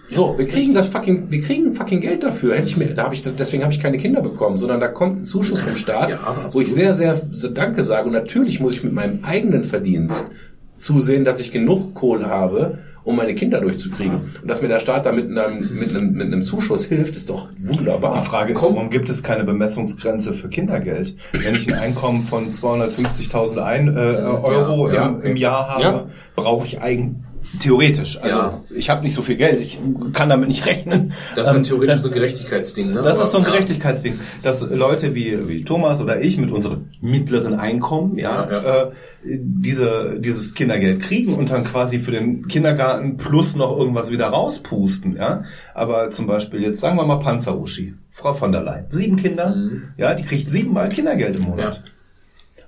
So, 0.09 0.35
wir 0.39 0.47
kriegen 0.47 0.73
das 0.75 0.89
fucking, 0.89 1.31
wir 1.31 1.41
kriegen 1.41 1.75
fucking 1.75 2.01
Geld 2.01 2.23
dafür. 2.23 2.55
Hätte 2.57 2.67
ich 2.69 2.77
mir, 2.77 2.95
da 2.95 3.05
habe 3.05 3.15
ich, 3.15 3.23
deswegen 3.23 3.63
habe 3.65 3.73
ich 3.73 3.81
keine 3.81 3.99
Kinder 3.99 4.21
bekommen, 4.21 4.57
sondern 4.59 4.81
da 4.81 4.89
kommt 4.89 5.21
ein 5.21 5.25
Zuschuss 5.25 5.63
vom 5.63 5.77
Staat, 5.77 6.11
Ja, 6.11 6.19
wo 6.53 6.61
ich 6.61 6.73
sehr, 6.73 6.95
sehr, 6.95 7.21
Danke 7.53 7.83
sage. 7.83 8.07
Und 8.07 8.13
natürlich 8.13 8.61
muss 8.61 8.73
ich 8.73 8.85
mit 8.85 8.93
meinem 8.93 9.21
eigenen 9.25 9.65
Verdienst 9.65 10.31
zusehen, 10.77 11.25
dass 11.25 11.41
ich 11.41 11.51
genug 11.53 11.95
Kohle 11.95 12.27
habe, 12.29 12.79
um 13.03 13.17
meine 13.17 13.35
Kinder 13.35 13.61
durchzukriegen. 13.61 14.21
Und 14.43 14.49
dass 14.49 14.63
mir 14.63 14.69
der 14.69 14.81
Staat 14.81 15.07
da 15.07 15.13
mit 15.13 15.31
einem, 15.31 15.77
mit 15.79 15.91
einem, 15.95 16.13
mit 16.13 16.27
einem 16.27 16.43
Zuschuss 16.43 16.85
hilft, 16.85 17.17
ist 17.17 17.31
doch 17.31 17.49
wunderbar. 17.59 18.21
Die 18.21 18.27
Frage 18.29 18.53
ist, 18.53 18.63
warum 18.63 18.91
gibt 18.91 19.09
es 19.09 19.23
keine 19.23 19.45
Bemessungsgrenze 19.45 20.35
für 20.35 20.49
Kindergeld? 20.49 21.15
Wenn 21.33 21.55
ich 21.55 21.73
ein 21.73 21.79
Einkommen 21.79 22.25
von 22.25 22.53
250.000 22.53 23.59
ein, 23.59 23.89
äh, 23.97 24.01
Euro 24.01 24.91
ja, 24.91 25.07
im, 25.09 25.21
im 25.23 25.37
Jahr 25.37 25.69
habe, 25.69 25.83
Ja. 25.83 26.07
brauche 26.35 26.67
ich 26.67 26.81
eigentlich 26.83 27.17
theoretisch. 27.61 28.19
Also 28.21 28.39
Ja. 28.39 28.61
ich 28.75 28.91
habe 28.91 29.03
nicht 29.03 29.15
so 29.15 29.23
viel 29.23 29.37
Geld, 29.37 29.61
ich 29.61 29.79
kann 30.13 30.29
damit 30.29 30.49
nicht 30.49 30.67
rechnen. 30.67 31.13
Das 31.35 31.49
ist 31.49 31.55
Ähm, 31.55 31.63
theoretisch 31.63 31.95
das- 31.95 32.03
so 32.03 32.09
ein 32.09 32.15
Gerechtigkeitsding, 32.15 32.89
ne? 32.89 33.03
Das 33.03 33.15
Aber- 33.17 33.23
ist 33.25 33.33
so 33.33 33.39
ein 33.39 33.45
ja. 33.45 33.51
Gerechtigkeitsding, 33.51 34.19
dass 34.43 34.63
Leute 34.63 35.15
wie, 35.15 35.49
wie 35.49 35.65
Thomas 35.65 36.01
oder 36.01 36.21
ich 36.21 36.37
mit 36.39 36.51
unserem 36.51 36.89
mittleren 37.01 37.55
Einkommen 37.55 38.19
ja, 38.19 38.51
Ja, 38.51 38.83
Äh, 38.83 38.91
diese, 39.25 40.17
dieses 40.21 40.55
Kindergeld 40.55 41.01
kriegen 41.01 41.35
und 41.35 41.51
dann 41.51 41.65
quasi 41.65 41.99
für 41.99 42.11
den 42.13 42.47
Kindergarten 42.49 43.17
plus 43.17 43.57
noch 43.57 43.77
irgendwas 43.77 44.11
wieder 44.11 44.27
rauspusten. 44.27 45.17
Ja? 45.17 45.45
Aber 45.75 46.11
zum 46.11 46.27
Beispiel 46.27 46.61
jetzt 46.63 46.81
sagen 46.81 46.97
wir 46.97 47.05
mal 47.07 47.17
Panzer-Uschi, 47.19 47.95
Frau 48.11 48.35
von 48.35 48.53
der 48.53 48.63
Leyen, 48.63 48.87
sieben 48.91 49.17
Kinder, 49.17 49.55
ja, 49.97 50.15
die 50.15 50.23
kriegt 50.23 50.49
siebenmal 50.51 50.89
Kindergeld 50.89 51.37
im 51.37 51.43
Monat. 51.43 51.83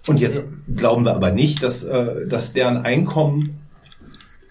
Und 0.06 0.20
jetzt 0.20 0.42
glauben 0.74 1.04
wir 1.04 1.14
aber 1.14 1.30
nicht, 1.30 1.62
dass, 1.62 1.84
äh, 1.84 2.26
dass 2.28 2.52
deren 2.54 2.78
Einkommen 2.78 3.58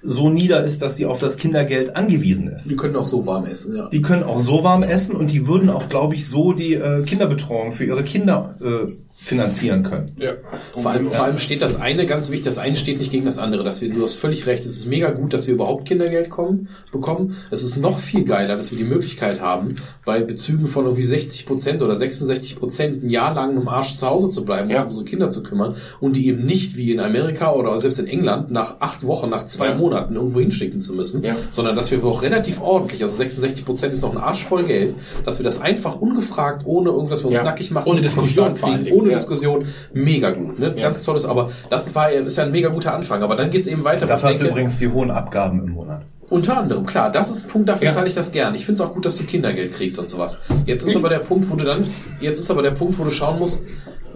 so 0.07 0.29
nieder 0.29 0.63
ist, 0.63 0.81
dass 0.81 0.95
sie 0.95 1.05
auf 1.05 1.19
das 1.19 1.35
Kindergeld 1.35 1.97
angewiesen 1.97 2.47
ist. 2.47 2.71
Die 2.71 2.77
können 2.77 2.95
auch 2.95 3.05
so 3.05 3.25
warm 3.25 3.45
essen, 3.45 3.75
ja. 3.75 3.89
Die 3.89 4.01
können 4.01 4.23
auch 4.23 4.39
so 4.39 4.63
warm 4.63 4.81
essen 4.81 5.17
und 5.17 5.31
die 5.31 5.45
würden 5.47 5.69
auch, 5.69 5.89
glaube 5.89 6.15
ich, 6.15 6.29
so 6.29 6.53
die 6.53 6.75
äh, 6.75 7.03
Kinderbetreuung 7.03 7.73
für 7.73 7.83
ihre 7.83 8.03
Kinder 8.03 8.55
äh, 8.61 8.89
finanzieren 9.19 9.83
können. 9.83 10.15
Ja. 10.19 10.33
Vor 10.75 10.91
allem, 10.91 11.11
vor 11.11 11.25
allem 11.25 11.37
steht 11.39 11.61
das 11.61 11.79
eine 11.79 12.05
ganz 12.05 12.29
wichtig, 12.29 12.45
das 12.45 12.57
eine 12.57 12.75
steht 12.75 12.99
nicht 12.99 13.11
gegen 13.11 13.25
das 13.25 13.37
andere. 13.37 13.63
Dass 13.63 13.81
wir, 13.81 13.91
du 13.91 14.01
hast 14.03 14.13
völlig 14.15 14.45
recht, 14.45 14.61
es 14.63 14.77
ist 14.77 14.85
mega 14.85 15.09
gut, 15.11 15.33
dass 15.33 15.47
wir 15.47 15.55
überhaupt 15.55 15.87
Kindergeld 15.87 16.29
kommen, 16.29 16.69
bekommen. 16.91 17.35
Es 17.51 17.63
ist 17.63 17.77
noch 17.77 17.97
viel 17.99 18.23
geiler, 18.23 18.55
dass 18.55 18.71
wir 18.71 18.77
die 18.77 18.83
Möglichkeit 18.83 19.41
haben, 19.41 19.75
bei 20.05 20.21
Bezügen 20.21 20.67
von 20.67 20.85
irgendwie 20.85 21.03
60 21.03 21.45
Prozent 21.45 21.81
oder 21.81 21.95
66 21.95 22.57
Prozent 22.57 23.03
ein 23.03 23.09
Jahr 23.09 23.33
lang 23.33 23.57
im 23.57 23.67
Arsch 23.67 23.95
zu 23.95 24.05
Hause 24.07 24.29
zu 24.29 24.45
bleiben, 24.45 24.69
Ja. 24.69 24.81
um 24.81 24.87
unsere 24.87 25.03
Kinder 25.05 25.29
zu 25.29 25.41
kümmern 25.43 25.75
und 25.99 26.15
die 26.15 26.27
eben 26.27 26.45
nicht 26.45 26.77
wie 26.77 26.91
in 26.91 26.99
Amerika 26.99 27.53
oder 27.53 27.79
selbst 27.79 27.99
in 27.99 28.07
England 28.07 28.51
nach 28.51 28.75
acht 28.79 29.05
Wochen, 29.05 29.29
nach 29.29 29.47
zwei 29.47 29.67
Ja. 29.69 29.75
Monaten 29.75 30.15
irgendwo 30.15 30.39
hinschicken 30.39 30.79
zu 30.79 30.93
müssen, 30.93 31.23
Ja. 31.23 31.35
sondern 31.49 31.75
dass 31.75 31.91
wir 31.91 32.03
auch 32.03 32.21
relativ 32.21 32.61
ordentlich, 32.61 33.01
also 33.03 33.15
66 33.17 33.65
Prozent 33.65 33.93
ist 33.93 34.03
noch 34.03 34.11
ein 34.11 34.17
Arsch 34.19 34.45
voll 34.45 34.63
Geld, 34.63 34.93
dass 35.25 35.39
wir 35.39 35.43
das 35.43 35.59
einfach 35.59 35.99
ungefragt, 35.99 36.61
ohne 36.65 36.89
irgendwas 36.91 37.23
wir 37.23 37.27
uns 37.29 37.37
Ja. 37.37 37.43
nackig 37.43 37.71
machen, 37.71 37.89
Ohne 37.89 38.01
Diskussion 38.01 38.53
kriegen, 38.55 38.85
Dingen. 38.85 39.06
Ohne 39.07 39.13
Ja. 39.13 39.17
Diskussion, 39.19 39.65
mega 39.93 40.31
gut, 40.31 40.59
ne? 40.59 40.73
Ganz 40.79 41.01
tolles, 41.01 41.25
aber 41.25 41.49
das 41.69 41.93
war 41.95 42.11
ja, 42.11 42.19
ist 42.21 42.37
ja 42.37 42.43
ein 42.43 42.51
mega 42.51 42.69
guter 42.69 42.93
Anfang. 42.93 43.23
Aber 43.23 43.35
dann 43.35 43.49
geht's 43.49 43.67
eben 43.67 43.83
weiter. 43.83 44.05
ich 44.05 44.11
hast 44.11 44.23
denke, 44.23 44.47
übrigens 44.47 44.77
die 44.77 44.87
hohen 44.87 45.11
Abgaben 45.11 45.65
im 45.67 45.73
Monat. 45.73 46.01
unter 46.29 46.57
anderem, 46.57 46.85
klar, 46.85 47.09
das 47.11 47.29
ist 47.31 47.45
ein 47.45 47.47
Punkt, 47.47 47.69
dafür 47.69 47.87
Ja. 47.87 47.93
zahle 47.93 48.07
ich 48.07 48.13
das 48.13 48.31
gern. 48.31 48.53
Ich 48.53 48.65
finde 48.65 48.81
es 48.83 48.87
auch 48.87 48.93
gut, 48.93 49.05
dass 49.05 49.17
du 49.17 49.23
Kindergeld 49.23 49.73
kriegst 49.73 49.97
und 49.97 50.09
sowas. 50.09 50.39
Jetzt 50.65 50.85
ist 50.85 50.95
aber 50.95 51.07
der 51.09 51.19
Punkt, 51.19 51.49
wo 51.49 51.55
du 51.55 51.63
dann, 51.65 51.85
jetzt 52.19 52.39
ist 52.39 52.51
aber 52.51 52.61
der 52.61 52.71
Punkt, 52.71 52.99
wo 52.99 53.03
du 53.05 53.11
schauen 53.11 53.39
musst, 53.39 53.63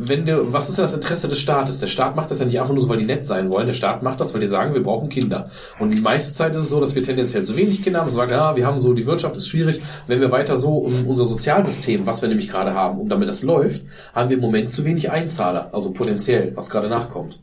wenn 0.07 0.25
du, 0.25 0.51
was 0.51 0.69
ist 0.69 0.77
denn 0.77 0.83
das 0.83 0.93
Interesse 0.93 1.27
des 1.27 1.39
Staates? 1.39 1.79
Der 1.79 1.87
Staat 1.87 2.15
macht 2.15 2.31
das 2.31 2.39
ja 2.39 2.45
nicht 2.45 2.59
einfach 2.59 2.73
nur 2.73 2.81
so, 2.81 2.89
weil 2.89 2.97
die 2.97 3.05
nett 3.05 3.25
sein 3.25 3.49
wollen. 3.49 3.65
Der 3.65 3.73
Staat 3.73 4.01
macht 4.01 4.19
das, 4.19 4.33
weil 4.33 4.41
die 4.41 4.47
sagen, 4.47 4.73
wir 4.73 4.81
brauchen 4.81 5.09
Kinder. 5.09 5.49
Und 5.79 5.91
die 5.91 6.01
meiste 6.01 6.33
Zeit 6.33 6.55
ist 6.55 6.63
es 6.63 6.69
so, 6.69 6.79
dass 6.79 6.95
wir 6.95 7.03
tendenziell 7.03 7.43
zu 7.43 7.55
wenig 7.55 7.83
Kinder 7.83 7.99
haben. 7.99 8.07
Und 8.07 8.15
sagen, 8.15 8.31
ja, 8.31 8.55
wir 8.55 8.65
haben 8.65 8.79
so, 8.79 8.93
die 8.93 9.05
Wirtschaft 9.05 9.37
ist 9.37 9.47
schwierig. 9.47 9.81
Wenn 10.07 10.19
wir 10.19 10.31
weiter 10.31 10.57
so 10.57 10.77
um 10.77 11.07
unser 11.07 11.25
Sozialsystem, 11.25 12.05
was 12.05 12.21
wir 12.21 12.29
nämlich 12.29 12.49
gerade 12.49 12.73
haben, 12.73 12.99
um 12.99 13.09
damit 13.09 13.29
das 13.29 13.43
läuft, 13.43 13.83
haben 14.13 14.29
wir 14.29 14.37
im 14.37 14.41
Moment 14.41 14.71
zu 14.71 14.85
wenig 14.85 15.11
Einzahler. 15.11 15.69
Also 15.73 15.91
potenziell, 15.91 16.55
was 16.55 16.69
gerade 16.69 16.89
nachkommt. 16.89 17.39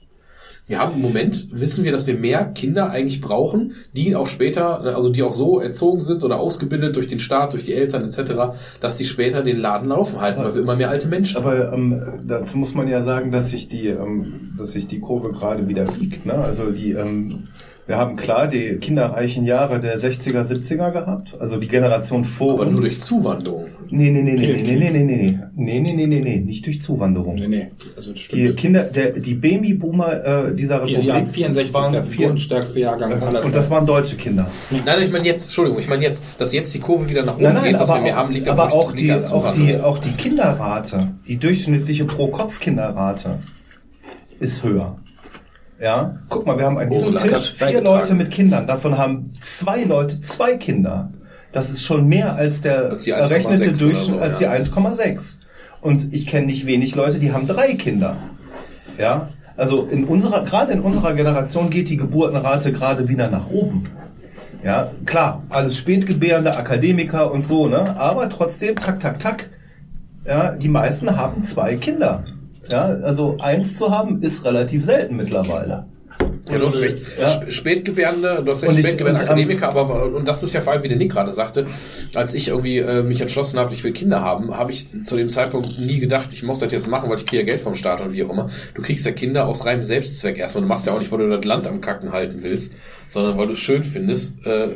Wir 0.68 0.78
haben 0.78 0.94
im 0.94 1.00
Moment, 1.00 1.48
wissen 1.50 1.82
wir, 1.82 1.92
dass 1.92 2.06
wir 2.06 2.14
mehr 2.14 2.44
Kinder 2.44 2.90
eigentlich 2.90 3.22
brauchen, 3.22 3.72
die 3.96 4.14
auch 4.14 4.28
später, 4.28 4.80
also 4.80 5.08
die 5.08 5.22
auch 5.22 5.34
so 5.34 5.60
erzogen 5.60 6.02
sind 6.02 6.22
oder 6.22 6.38
ausgebildet 6.38 6.94
durch 6.94 7.06
den 7.06 7.20
Staat, 7.20 7.54
durch 7.54 7.64
die 7.64 7.72
Eltern 7.72 8.04
etc., 8.04 8.58
dass 8.80 8.98
die 8.98 9.04
später 9.04 9.42
den 9.42 9.56
Laden 9.56 9.88
laufen 9.88 10.20
halten, 10.20 10.44
weil 10.44 10.54
wir 10.54 10.60
immer 10.60 10.76
mehr 10.76 10.90
alte 10.90 11.08
Menschen. 11.08 11.38
Aber 11.38 11.72
ähm, 11.72 12.20
dazu 12.26 12.58
muss 12.58 12.74
man 12.74 12.86
ja 12.86 13.00
sagen, 13.00 13.32
dass 13.32 13.48
sich 13.48 13.68
die, 13.68 13.88
ähm, 13.88 14.54
dass 14.58 14.72
sich 14.72 14.86
die 14.86 15.00
Kurve 15.00 15.32
gerade 15.32 15.66
wieder 15.68 15.84
biegt. 15.84 16.26
Ne? 16.26 16.34
Also 16.34 16.70
die, 16.70 16.92
ähm, 16.92 17.48
wir 17.88 17.96
haben 17.96 18.16
klar 18.16 18.48
die 18.48 18.76
kinderreichen 18.76 19.46
Jahre 19.46 19.80
der 19.80 19.98
60er, 19.98 20.42
70er 20.42 20.92
gehabt, 20.92 21.34
also 21.40 21.56
die 21.56 21.68
Generation 21.68 22.22
vor 22.22 22.52
Aber 22.52 22.64
uns. 22.64 22.72
nur 22.72 22.80
durch 22.82 23.00
Zuwanderung. 23.00 23.64
Nee, 23.88 24.10
nee, 24.10 24.20
nee, 24.20 24.34
nee, 24.34 24.60
nee, 24.62 24.76
nee, 24.76 24.90
nee, 24.90 24.90
nee, 24.90 25.16
nee, 25.56 25.80
nee, 25.80 25.80
nee, 25.80 25.92
nee, 25.94 26.06
nee, 26.06 26.20
nee, 26.20 26.40
nicht 26.40 26.66
durch 26.66 26.82
Zuwanderung. 26.82 27.36
Nee, 27.36 27.48
nee. 27.48 27.66
Also 27.96 28.12
das 28.12 28.28
Die 28.28 28.52
Kinder, 28.52 28.82
der, 28.82 29.12
die 29.12 29.32
Babyboomer 29.32 30.48
äh, 30.48 30.54
dieser 30.54 30.82
Republik 30.82 31.06
ja, 31.06 31.24
64 31.24 31.64
ist 31.64 31.74
waren 31.74 31.92
der 31.92 32.04
vier, 32.04 32.16
geburtenstärkste 32.18 32.80
Jahrgang 32.80 33.22
aller 33.22 33.42
und 33.42 33.54
das 33.54 33.70
waren 33.70 33.86
deutsche 33.86 34.16
Kinder. 34.16 34.50
Nein, 34.70 34.82
nein, 34.84 35.02
ich 35.02 35.10
meine 35.10 35.24
jetzt, 35.24 35.44
Entschuldigung, 35.44 35.80
ich 35.80 35.88
meine 35.88 36.02
jetzt, 36.02 36.22
dass 36.36 36.52
jetzt 36.52 36.74
die 36.74 36.80
Kurve 36.80 37.08
wieder 37.08 37.24
nach 37.24 37.36
oben 37.36 37.44
Nein, 37.44 37.54
nein, 37.54 37.64
geht, 37.70 37.80
dass 37.80 37.88
aber, 37.88 38.00
wir 38.00 38.02
mehr 38.02 38.16
haben, 38.16 38.34
liegt 38.34 38.48
aber 38.48 38.70
auch, 38.70 38.92
die, 38.92 39.10
auch, 39.14 39.50
die, 39.52 39.78
auch 39.78 39.96
die 39.96 40.12
Kinderrate, 40.12 40.98
die 41.26 41.38
durchschnittliche 41.38 42.04
Pro-Kopf-Kinderrate 42.04 43.38
ist 44.40 44.62
höher. 44.62 44.98
Ja, 45.80 46.18
guck 46.28 46.44
mal, 46.46 46.58
wir 46.58 46.64
haben 46.64 46.78
an 46.78 46.90
diesem 46.90 47.14
Oh, 47.14 47.18
Tisch 47.18 47.52
vier. 47.52 47.80
Leute 47.80 48.14
mit 48.14 48.30
Kindern. 48.30 48.66
Davon 48.66 48.98
haben 48.98 49.32
zwei 49.40 49.84
Leute 49.84 50.20
zwei 50.22 50.56
Kinder. 50.56 51.10
Das 51.52 51.70
ist 51.70 51.82
schon 51.84 52.06
mehr 52.08 52.34
als 52.34 52.60
der 52.60 52.90
Als 52.90 53.04
die 53.04 53.14
1,6 53.14 53.18
errechnete 53.18 53.72
Durchschnitt, 53.72 54.18
so, 54.18 54.18
als 54.18 54.40
ja. 54.40 54.56
die 54.56 54.64
1,6. 54.64 55.36
Und 55.80 56.12
ich 56.12 56.26
kenne 56.26 56.46
nicht 56.46 56.66
wenig 56.66 56.94
Leute, 56.94 57.18
die 57.18 57.32
haben 57.32 57.46
drei 57.46 57.74
Kinder. 57.74 58.16
Ja, 58.98 59.28
also 59.56 59.84
in 59.84 60.04
unserer, 60.04 60.44
gerade 60.44 60.72
in 60.72 60.80
unserer 60.80 61.14
Generation 61.14 61.70
geht 61.70 61.88
die 61.88 61.96
Geburtenrate 61.96 62.72
gerade 62.72 63.08
wieder 63.08 63.30
nach 63.30 63.48
oben. 63.48 63.88
Ja, 64.64 64.90
klar, 65.06 65.42
alles 65.50 65.76
Spätgebärende, 65.76 66.56
Akademiker 66.56 67.30
und 67.30 67.46
so, 67.46 67.68
ne? 67.68 67.96
Aber 67.96 68.28
trotzdem, 68.28 68.74
tak, 68.74 68.98
tak, 68.98 69.20
tak. 69.20 69.50
Ja, 70.26 70.50
die 70.50 70.68
meisten 70.68 71.16
haben 71.16 71.44
zwei 71.44 71.76
Kinder. 71.76 72.24
Ja, 72.68 72.84
also 72.86 73.36
eins 73.40 73.76
zu 73.76 73.90
haben 73.90 74.22
ist 74.22 74.44
relativ 74.44 74.84
selten 74.84 75.16
mittlerweile. 75.16 75.86
Ja, 76.50 76.58
du 76.58 76.66
hast 76.66 76.78
recht. 76.78 76.98
Ja. 77.18 77.28
Sp- 77.28 77.50
Spätgebärende, 77.52 78.42
du 78.44 78.52
hast 78.52 78.62
recht, 78.62 78.70
Und 78.72 78.78
ich- 78.78 78.84
Spätgebärende 78.86 79.20
und, 79.22 79.28
Akademiker, 79.28 79.68
aber 79.68 80.06
und 80.14 80.26
das 80.26 80.42
ist 80.42 80.54
ja 80.54 80.62
vor 80.62 80.72
allem, 80.72 80.82
wie 80.82 80.88
der 80.88 80.96
Nick 80.96 81.12
gerade 81.12 81.30
sagte, 81.32 81.66
als 82.14 82.32
ich 82.32 82.48
irgendwie 82.48 82.78
äh, 82.78 83.02
mich 83.02 83.20
entschlossen 83.20 83.58
habe, 83.58 83.72
ich 83.74 83.84
will 83.84 83.92
Kinder 83.92 84.22
haben, 84.22 84.56
habe 84.56 84.72
ich 84.72 84.86
zu 85.04 85.16
dem 85.16 85.28
Zeitpunkt 85.28 85.78
nie 85.80 85.98
gedacht, 85.98 86.30
ich 86.32 86.42
muss 86.42 86.58
das 86.60 86.72
jetzt 86.72 86.88
machen, 86.88 87.10
weil 87.10 87.16
ich 87.18 87.26
kriege 87.26 87.42
ja 87.42 87.46
Geld 87.46 87.60
vom 87.60 87.74
Staat 87.74 88.00
und 88.00 88.12
wie 88.14 88.24
auch 88.24 88.30
immer. 88.30 88.48
Du 88.74 88.80
kriegst 88.82 89.04
ja 89.04 89.12
Kinder 89.12 89.46
aus 89.46 89.66
reinem 89.66 89.84
Selbstzweck 89.84 90.38
erstmal. 90.38 90.62
Du 90.62 90.68
machst 90.68 90.86
ja 90.86 90.94
auch 90.94 90.98
nicht, 90.98 91.12
weil 91.12 91.18
du 91.18 91.28
das 91.28 91.44
Land 91.44 91.66
am 91.66 91.80
Kacken 91.82 92.12
halten 92.12 92.38
willst, 92.42 92.74
sondern 93.10 93.36
weil 93.36 93.46
du 93.46 93.52
es 93.52 93.58
schön 93.58 93.82
findest, 93.82 94.34
äh, 94.46 94.68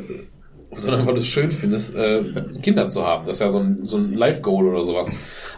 sondern 0.71 1.05
weil 1.07 1.15
du 1.15 1.21
es 1.21 1.27
schön 1.27 1.51
findest, 1.51 1.95
äh, 1.95 2.21
Kinder 2.61 2.87
zu 2.87 3.05
haben. 3.05 3.25
Das 3.25 3.37
ist 3.37 3.39
ja 3.41 3.49
so 3.49 3.59
ein, 3.59 3.79
so 3.83 3.97
ein 3.97 4.13
Life-Goal 4.13 4.67
oder 4.67 4.83
sowas. 4.83 5.11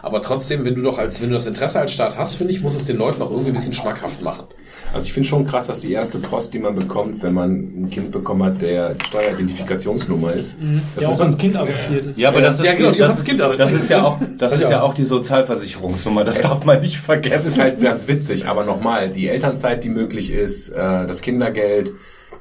Aber 0.06 0.22
trotzdem, 0.22 0.64
wenn 0.64 0.76
du 0.76 0.82
doch 0.82 0.98
als, 0.98 1.20
wenn 1.20 1.30
du 1.30 1.34
das 1.34 1.46
Interesse 1.46 1.80
als 1.80 1.92
Staat 1.92 2.16
hast, 2.16 2.36
finde 2.36 2.52
ich, 2.52 2.62
muss 2.62 2.76
es 2.76 2.84
den 2.86 2.96
Leuten 2.96 3.20
auch 3.22 3.30
irgendwie 3.32 3.50
ein 3.50 3.54
bisschen 3.54 3.72
schmackhaft 3.72 4.22
machen. 4.22 4.44
Also 4.92 5.06
ich 5.06 5.12
finde 5.12 5.28
schon 5.28 5.44
krass, 5.44 5.66
dass 5.66 5.80
die 5.80 5.90
erste 5.90 6.18
Post, 6.18 6.54
die 6.54 6.60
man 6.60 6.76
bekommt, 6.76 7.20
wenn 7.24 7.34
man 7.34 7.50
ein 7.76 7.90
Kind 7.90 8.12
bekommen 8.12 8.44
hat, 8.44 8.62
der 8.62 8.94
Steueridentifikationsnummer 9.04 10.32
ist. 10.32 10.56
Das 10.94 11.04
Ja, 11.04 11.10
ist 11.10 11.16
auch 11.16 11.20
ans 11.22 11.36
Kind 11.38 11.56
adressiert 11.56 12.06
ist. 12.06 12.18
Ja, 12.18 12.28
aber 12.28 12.40
das 12.40 12.60
ist, 12.60 12.66
Ja, 12.66 12.74
genau, 12.74 12.92
die 12.92 12.98
das, 13.00 13.24
Kind 13.24 13.40
das 13.40 13.72
ist 13.72 13.90
ja 13.90 14.04
auch, 14.04 14.18
das 14.38 14.52
ist 14.52 14.70
ja 14.70 14.82
auch 14.82 14.94
die 14.94 15.04
Sozialversicherungsnummer. 15.04 16.22
Das 16.22 16.40
darf 16.40 16.64
man 16.64 16.78
nicht 16.80 16.94
Es 16.94 17.00
vergessen. 17.00 17.48
ist 17.48 17.58
halt 17.58 17.80
ganz 17.80 18.06
witzig, 18.06 18.46
aber 18.46 18.64
nochmal, 18.64 19.10
die 19.10 19.28
Elternzeit, 19.28 19.82
die 19.82 19.88
möglich 19.88 20.30
ist, 20.30 20.68
äh, 20.70 21.06
das 21.06 21.20
Kindergeld, 21.20 21.90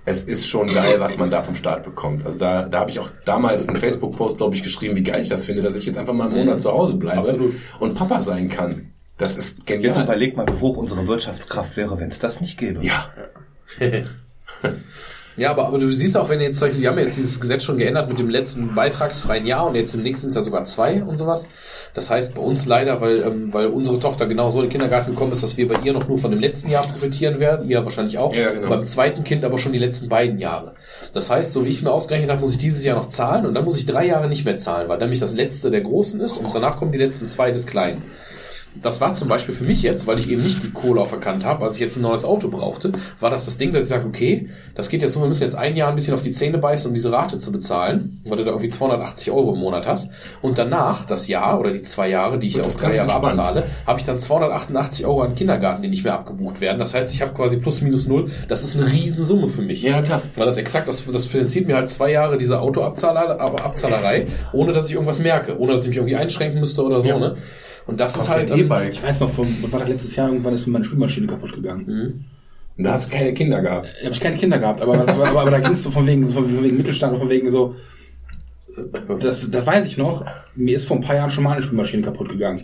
es 0.05 0.23
ist 0.23 0.47
schon 0.47 0.67
geil, 0.67 0.99
was 0.99 1.17
man 1.17 1.31
da 1.31 1.41
vom 1.41 1.55
Staat 1.55 1.83
bekommt. 1.83 2.25
Also 2.25 2.37
da, 2.37 2.63
da 2.63 2.79
habe 2.79 2.91
ich 2.91 2.99
auch 2.99 3.09
damals 3.25 3.67
einen 3.67 3.77
Facebook-Post, 3.77 4.37
glaube 4.37 4.55
ich, 4.55 4.63
geschrieben, 4.63 4.95
wie 4.95 5.03
geil 5.03 5.21
ich 5.21 5.29
das 5.29 5.45
finde, 5.45 5.61
dass 5.61 5.75
ich 5.75 5.85
jetzt 5.85 5.97
einfach 5.97 6.13
mal 6.13 6.27
einen 6.27 6.37
Monat 6.37 6.61
zu 6.61 6.71
Hause 6.71 6.95
bleibe 6.95 7.19
Absolut. 7.19 7.55
und 7.79 7.95
Papa 7.95 8.21
sein 8.21 8.47
kann. 8.47 8.91
Das 9.17 9.35
ist 9.35 9.65
genial. 9.65 9.95
Jetzt 9.95 10.03
überleg 10.03 10.37
mal, 10.37 10.45
wie 10.47 10.59
hoch 10.59 10.77
unsere 10.77 11.07
Wirtschaftskraft 11.07 11.75
wäre, 11.77 11.99
wenn 11.99 12.09
es 12.09 12.19
das 12.19 12.39
nicht 12.41 12.57
gäbe. 12.57 12.81
ja, 12.83 13.09
Ja, 15.37 15.51
aber, 15.51 15.67
aber 15.67 15.79
du 15.79 15.91
siehst 15.91 16.15
auch, 16.15 16.29
wenn 16.29 16.39
jetzt, 16.39 16.59
zum 16.59 16.67
Beispiel, 16.67 16.81
die 16.81 16.87
haben 16.87 16.97
jetzt 16.97 17.17
dieses 17.17 17.39
Gesetz 17.39 17.63
schon 17.63 17.77
geändert 17.77 18.07
mit 18.07 18.19
dem 18.19 18.29
letzten 18.29 18.73
beitragsfreien 18.73 19.45
Jahr 19.45 19.67
und 19.67 19.75
jetzt 19.75 19.93
im 19.93 20.01
nächsten 20.01 20.21
sind 20.21 20.29
es 20.29 20.35
ja 20.35 20.41
sogar 20.41 20.63
zwei 20.63 21.03
und 21.03 21.17
sowas. 21.17 21.47
Das 21.93 22.09
heißt 22.09 22.35
bei 22.35 22.41
uns 22.41 22.65
leider, 22.65 23.01
weil, 23.01 23.21
ähm, 23.21 23.53
weil 23.53 23.67
unsere 23.67 23.99
Tochter 23.99 24.27
genau 24.27 24.49
so 24.49 24.59
in 24.59 24.65
den 24.65 24.71
Kindergarten 24.71 25.11
gekommen 25.11 25.33
ist, 25.33 25.43
dass 25.43 25.57
wir 25.57 25.67
bei 25.67 25.75
ihr 25.83 25.91
noch 25.91 26.07
nur 26.07 26.17
von 26.17 26.31
dem 26.31 26.39
letzten 26.39 26.69
Jahr 26.69 26.83
profitieren 26.83 27.39
werden, 27.39 27.69
ihr 27.69 27.83
wahrscheinlich 27.83 28.17
auch. 28.17 28.33
Ja, 28.33 28.51
genau. 28.51 28.69
Beim 28.69 28.85
zweiten 28.85 29.23
Kind 29.25 29.43
aber 29.43 29.57
schon 29.57 29.73
die 29.73 29.79
letzten 29.79 30.07
beiden 30.07 30.39
Jahre. 30.39 30.75
Das 31.13 31.29
heißt, 31.29 31.51
so 31.51 31.65
wie 31.65 31.69
ich 31.69 31.81
mir 31.81 31.91
ausgerechnet 31.91 32.31
habe, 32.31 32.41
muss 32.41 32.51
ich 32.51 32.57
dieses 32.57 32.83
Jahr 32.83 32.95
noch 32.95 33.09
zahlen 33.09 33.45
und 33.45 33.53
dann 33.53 33.65
muss 33.65 33.77
ich 33.77 33.85
drei 33.85 34.05
Jahre 34.05 34.29
nicht 34.29 34.45
mehr 34.45 34.57
zahlen, 34.57 34.87
weil 34.87 34.97
dann 34.99 35.09
nämlich 35.09 35.19
das 35.19 35.33
letzte 35.33 35.69
der 35.69 35.81
Großen 35.81 36.19
ist 36.21 36.37
und 36.37 36.47
danach 36.53 36.77
kommen 36.77 36.91
die 36.91 36.97
letzten 36.97 37.27
zwei 37.27 37.51
des 37.51 37.65
Kleinen. 37.65 38.03
Das 38.81 39.01
war 39.01 39.13
zum 39.15 39.27
Beispiel 39.27 39.53
für 39.53 39.63
mich 39.63 39.81
jetzt, 39.81 40.07
weil 40.07 40.19
ich 40.19 40.29
eben 40.29 40.43
nicht 40.43 40.63
die 40.63 40.71
Kohle 40.71 41.01
auferkannt 41.01 41.45
habe, 41.45 41.65
als 41.65 41.75
ich 41.75 41.81
jetzt 41.81 41.97
ein 41.97 42.01
neues 42.01 42.25
Auto 42.25 42.49
brauchte, 42.49 42.91
war 43.19 43.29
das 43.29 43.45
das 43.45 43.57
Ding, 43.57 43.73
dass 43.73 43.83
ich 43.83 43.89
sage, 43.89 44.05
okay, 44.07 44.49
das 44.75 44.89
geht 44.89 45.01
jetzt 45.01 45.13
so, 45.13 45.21
wir 45.21 45.27
müssen 45.27 45.43
jetzt 45.43 45.55
ein 45.55 45.75
Jahr 45.75 45.89
ein 45.89 45.95
bisschen 45.95 46.13
auf 46.13 46.21
die 46.21 46.31
Zähne 46.31 46.57
beißen, 46.57 46.87
um 46.87 46.93
diese 46.93 47.11
Rate 47.11 47.39
zu 47.39 47.51
bezahlen, 47.51 48.21
weil 48.25 48.37
du 48.37 48.43
da 48.43 48.51
irgendwie 48.51 48.69
280 48.69 49.31
Euro 49.31 49.53
im 49.53 49.59
Monat 49.59 49.87
hast. 49.87 50.09
Und 50.41 50.57
danach, 50.57 51.05
das 51.05 51.27
Jahr 51.27 51.59
oder 51.59 51.71
die 51.71 51.81
zwei 51.81 52.09
Jahre, 52.09 52.37
die 52.37 52.47
ich 52.47 52.61
auf 52.61 52.77
drei 52.77 52.95
Jahre 52.95 53.13
abzahle, 53.13 53.63
habe 53.85 53.99
ich 53.99 54.05
dann 54.05 54.19
288 54.19 55.05
Euro 55.05 55.21
an 55.21 55.35
Kindergarten, 55.35 55.81
die 55.81 55.87
nicht 55.89 56.03
mehr 56.03 56.13
abgebucht 56.13 56.61
werden. 56.61 56.79
Das 56.79 56.93
heißt, 56.93 57.13
ich 57.13 57.21
habe 57.21 57.33
quasi 57.33 57.57
plus 57.57 57.81
minus 57.81 58.07
null. 58.07 58.29
Das 58.47 58.63
ist 58.63 58.75
eine 58.75 58.91
Riesensumme 58.91 59.47
für 59.47 59.61
mich. 59.61 59.81
Ja, 59.83 60.01
klar. 60.01 60.21
Weil 60.35 60.45
das 60.45 60.57
exakt, 60.57 60.87
das, 60.87 61.05
das 61.05 61.25
finanziert 61.25 61.67
mir 61.67 61.75
halt 61.75 61.89
zwei 61.89 62.11
Jahre 62.11 62.37
diese 62.37 62.59
Autoabzahler, 62.59 63.39
aber 63.39 63.63
Abzahlerei, 63.63 64.27
ohne 64.53 64.73
dass 64.73 64.87
ich 64.87 64.93
irgendwas 64.93 65.19
merke, 65.19 65.59
ohne 65.59 65.73
dass 65.73 65.83
ich 65.83 65.89
mich 65.89 65.97
irgendwie 65.97 66.15
einschränken 66.15 66.59
müsste 66.59 66.83
oder 66.83 67.01
so, 67.01 67.17
ne? 67.17 67.35
Und 67.87 67.99
das 67.99 68.15
ist 68.15 68.29
halt. 68.29 68.49
ähm, 68.51 68.59
E-Bike. 68.59 68.93
Ich 68.93 69.03
weiß 69.03 69.19
noch, 69.19 69.29
vom, 69.29 69.47
war 69.71 69.79
das 69.79 69.89
letztes 69.89 70.15
Jahr 70.15 70.29
irgendwann 70.29 70.53
ist 70.53 70.65
mir 70.65 70.73
meine 70.73 70.85
Spülmaschine 70.85 71.27
kaputt 71.27 71.53
gegangen. 71.53 71.85
und 72.77 72.83
da 72.83 72.91
hast 72.93 73.07
du 73.07 73.15
keine 73.15 73.33
Kinder 73.33 73.61
gehabt. 73.61 73.93
Da 73.99 74.05
habe 74.05 74.15
ich 74.15 74.21
keine 74.21 74.37
Kinder 74.37 74.59
gehabt, 74.59 74.81
aber, 74.81 74.93
aber, 74.99 75.27
aber, 75.27 75.41
aber 75.41 75.51
da 75.51 75.59
ging 75.59 75.73
es 75.73 75.83
so 75.83 75.91
von 75.91 76.05
wegen, 76.07 76.27
von 76.27 76.63
wegen 76.63 76.77
Mittelstand, 76.77 77.17
von 77.17 77.29
wegen 77.29 77.49
so, 77.49 77.75
äh, 78.75 79.17
das, 79.19 79.49
das 79.49 79.65
weiß 79.65 79.85
ich 79.85 79.97
noch, 79.97 80.25
mir 80.55 80.75
ist 80.75 80.85
vor 80.85 80.97
ein 80.97 81.03
paar 81.03 81.15
Jahren 81.15 81.29
schon 81.29 81.43
mal 81.43 81.53
eine 81.53 81.63
Spülmaschine 81.63 82.03
kaputt 82.03 82.29
gegangen. 82.29 82.61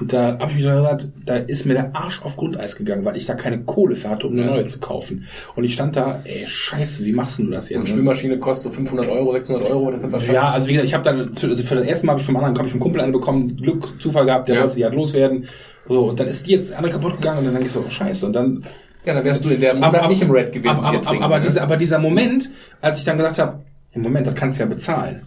Und 0.00 0.12
da 0.12 0.38
habe 0.38 0.50
ich 0.50 0.56
mich 0.56 0.64
so 0.64 0.70
gedacht, 0.70 1.08
da 1.26 1.34
ist 1.36 1.66
mir 1.66 1.74
der 1.74 1.94
Arsch 1.96 2.22
auf 2.22 2.36
Grundeis 2.36 2.76
gegangen, 2.76 3.04
weil 3.04 3.16
ich 3.16 3.26
da 3.26 3.34
keine 3.34 3.62
Kohle 3.64 3.96
für 3.96 4.08
hatte, 4.08 4.28
um 4.28 4.34
eine 4.34 4.46
neue 4.46 4.66
zu 4.66 4.78
kaufen. 4.78 5.26
Und 5.56 5.64
ich 5.64 5.74
stand 5.74 5.96
da, 5.96 6.20
ey, 6.24 6.46
scheiße, 6.46 7.04
wie 7.04 7.12
machst 7.12 7.38
du 7.38 7.50
das 7.50 7.68
jetzt? 7.68 7.88
Spülmaschine 7.88 8.38
kostet 8.38 8.72
so 8.72 8.76
500 8.76 9.08
Euro, 9.08 9.32
600 9.32 9.68
Euro, 9.68 9.90
das 9.90 10.02
sind 10.02 10.12
wahrscheinlich... 10.12 10.34
Ja, 10.34 10.50
also 10.50 10.68
wie 10.68 10.72
gesagt, 10.72 10.88
ich 10.88 10.94
habe 10.94 11.04
dann 11.04 11.28
also 11.50 11.64
für 11.64 11.74
das 11.74 11.84
erste 11.86 12.06
Mal 12.06 12.12
habe 12.12 12.20
ich 12.20 12.26
vom 12.26 12.36
anderen 12.36 12.56
hab 12.56 12.66
ich 12.66 12.72
vom 12.72 12.80
Kumpel 12.80 13.00
eine 13.00 13.12
bekommen, 13.12 13.56
Glück, 13.56 14.00
Zufall 14.00 14.24
gehabt, 14.24 14.48
der 14.48 14.56
Ja. 14.56 14.62
wollte 14.62 14.76
die 14.76 14.84
halt 14.84 14.94
loswerden. 14.94 15.48
So, 15.88 16.10
und 16.10 16.20
dann 16.20 16.28
ist 16.28 16.46
die 16.46 16.52
jetzt 16.52 16.72
andere 16.72 16.92
kaputt 16.92 17.16
gegangen 17.16 17.38
und 17.38 17.44
dann 17.46 17.54
denke 17.54 17.66
ich 17.66 17.72
so, 17.72 17.82
oh, 17.86 17.90
scheiße. 17.90 18.26
Und 18.26 18.34
dann 18.34 18.64
ja, 19.04 19.14
dann 19.14 19.24
wärst 19.24 19.44
du 19.44 19.48
in 19.48 19.60
der 19.60 19.74
Monat 19.74 20.08
nicht 20.08 20.20
im 20.20 20.30
Red 20.30 20.52
gewesen, 20.52 20.84
aber, 20.84 21.00
aber, 21.06 21.22
aber, 21.22 21.38
ne? 21.38 21.46
dieser, 21.46 21.62
aber 21.62 21.76
dieser 21.76 21.98
Moment, 21.98 22.50
als 22.82 22.98
ich 22.98 23.04
dann 23.04 23.16
gesagt 23.16 23.38
habe, 23.38 23.62
im 23.92 24.02
Moment, 24.02 24.26
das 24.26 24.34
kannst 24.34 24.58
du 24.58 24.64
ja 24.64 24.68
bezahlen. 24.68 25.26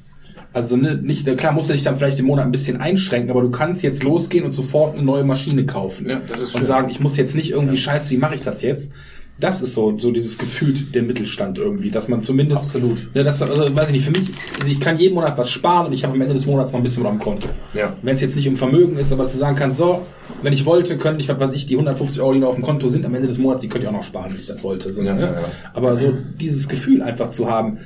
Also 0.53 0.75
ne, 0.75 0.95
nicht, 0.95 1.25
klar 1.37 1.53
musst 1.53 1.69
du 1.69 1.73
dich 1.73 1.83
dann 1.83 1.95
vielleicht 1.95 2.19
im 2.19 2.25
Monat 2.25 2.45
ein 2.45 2.51
bisschen 2.51 2.81
einschränken, 2.81 3.31
aber 3.31 3.41
du 3.41 3.51
kannst 3.51 3.83
jetzt 3.83 4.03
losgehen 4.03 4.43
und 4.43 4.51
sofort 4.51 4.95
eine 4.95 5.03
neue 5.03 5.23
Maschine 5.23 5.65
kaufen. 5.65 6.09
Ja, 6.09 6.21
das 6.27 6.41
ist 6.41 6.53
und 6.53 6.61
schön. 6.61 6.67
sagen, 6.67 6.89
ich 6.89 6.99
muss 6.99 7.15
jetzt 7.15 7.35
nicht 7.35 7.51
irgendwie 7.51 7.77
scheiße, 7.77 8.09
wie 8.11 8.17
mache 8.17 8.35
ich 8.35 8.41
das 8.41 8.61
jetzt? 8.61 8.91
Das 9.39 9.61
ist 9.61 9.73
so, 9.73 9.97
so 9.97 10.11
dieses 10.11 10.37
Gefühl 10.37 10.73
der 10.93 11.01
Mittelstand 11.01 11.57
irgendwie, 11.57 11.89
dass 11.89 12.07
man 12.07 12.21
zumindest. 12.21 12.61
Absolut. 12.61 13.09
Ja, 13.15 13.23
das, 13.23 13.41
also, 13.41 13.75
weiß 13.75 13.87
ich 13.87 13.93
nicht, 13.93 14.05
für 14.05 14.11
mich, 14.11 14.29
also 14.59 14.69
ich 14.69 14.79
kann 14.79 14.99
jeden 14.99 15.15
Monat 15.15 15.35
was 15.37 15.49
sparen 15.49 15.87
und 15.87 15.93
ich 15.93 16.03
habe 16.03 16.13
am 16.13 16.21
Ende 16.21 16.33
des 16.35 16.45
Monats 16.45 16.71
noch 16.73 16.79
ein 16.79 16.83
bisschen 16.83 17.03
was 17.03 17.11
am 17.11 17.19
Konto. 17.19 17.47
Ja. 17.73 17.93
Wenn 18.03 18.15
es 18.15 18.21
jetzt 18.21 18.35
nicht 18.35 18.47
um 18.47 18.55
Vermögen 18.55 18.97
ist, 18.97 19.11
aber 19.11 19.23
du 19.23 19.29
sagen 19.29 19.55
kannst, 19.55 19.79
so, 19.79 20.05
wenn 20.43 20.53
ich 20.53 20.65
wollte, 20.67 20.97
könnte 20.97 21.21
ich, 21.21 21.29
was 21.29 21.39
weiß 21.39 21.53
ich, 21.53 21.65
die 21.65 21.73
150 21.73 22.21
Euro, 22.21 22.33
die 22.33 22.39
noch 22.39 22.49
auf 22.49 22.55
dem 22.55 22.63
Konto 22.63 22.87
sind, 22.87 23.03
am 23.05 23.15
Ende 23.15 23.27
des 23.27 23.39
Monats, 23.39 23.61
die 23.61 23.69
könnte 23.69 23.85
ich 23.85 23.89
auch 23.89 23.97
noch 23.97 24.03
sparen, 24.03 24.31
wenn 24.31 24.39
ich 24.39 24.47
das 24.47 24.63
wollte. 24.63 24.93
So, 24.93 25.01
Ja, 25.01 25.15
ne? 25.15 25.21
ja, 25.21 25.27
ja. 25.27 25.45
Aber 25.73 25.95
so 25.95 26.13
dieses 26.39 26.67
Gefühl 26.67 27.01
einfach 27.01 27.31
zu 27.31 27.49
haben, 27.49 27.79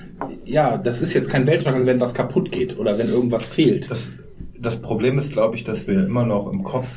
ja, 0.46 0.78
das 0.78 1.02
ist 1.02 1.14
jetzt 1.14 1.30
kein 1.30 1.48
Weltuntergang, 1.48 1.86
wenn 1.86 2.02
was 2.02 2.14
kaputt 2.14 2.52
geht 2.52 2.78
oder 2.78 2.98
wenn 2.98 3.08
irgendwas 3.08 3.46
fehlt. 3.46 3.90
Das, 3.90 4.12
das 4.60 4.82
Problem 4.82 5.18
ist, 5.18 5.32
glaube 5.32 5.56
ich, 5.56 5.64
dass 5.64 5.88
wir 5.88 6.06
immer 6.06 6.26
noch 6.26 6.52
im 6.52 6.64
Kopf 6.64 6.88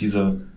diese. 0.00 0.49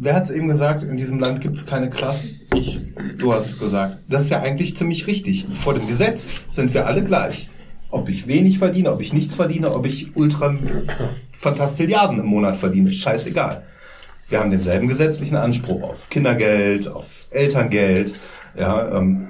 Wer 0.00 0.14
hat 0.14 0.26
es 0.26 0.30
eben 0.30 0.46
gesagt, 0.46 0.84
in 0.84 0.96
diesem 0.96 1.18
Land 1.18 1.40
gibt 1.40 1.56
es 1.56 1.66
keine 1.66 1.90
Klassen? 1.90 2.40
Ich. 2.54 2.78
Du 3.18 3.34
hast 3.34 3.48
es 3.48 3.58
gesagt. 3.58 3.98
Das 4.08 4.22
ist 4.22 4.30
ja 4.30 4.40
eigentlich 4.40 4.76
ziemlich 4.76 5.08
richtig. 5.08 5.44
Vor 5.60 5.74
dem 5.74 5.88
Gesetz 5.88 6.30
sind 6.46 6.72
wir 6.72 6.86
alle 6.86 7.02
gleich. 7.02 7.48
Ob 7.90 8.08
ich 8.08 8.28
wenig 8.28 8.60
verdiene, 8.60 8.92
ob 8.92 9.00
ich 9.00 9.12
nichts 9.12 9.34
verdiene, 9.34 9.74
ob 9.74 9.86
ich 9.86 10.14
ultra 10.14 10.56
Fantastilliarden 11.32 12.20
im 12.20 12.26
Monat 12.26 12.56
verdiene, 12.56 12.90
scheißegal. 12.90 13.64
Wir 14.28 14.38
haben 14.38 14.52
denselben 14.52 14.86
gesetzlichen 14.86 15.36
Anspruch 15.36 15.82
auf 15.82 16.08
Kindergeld, 16.10 16.86
auf 16.86 17.26
Elterngeld. 17.30 18.14
Ja, 18.56 18.98
ähm, 18.98 19.26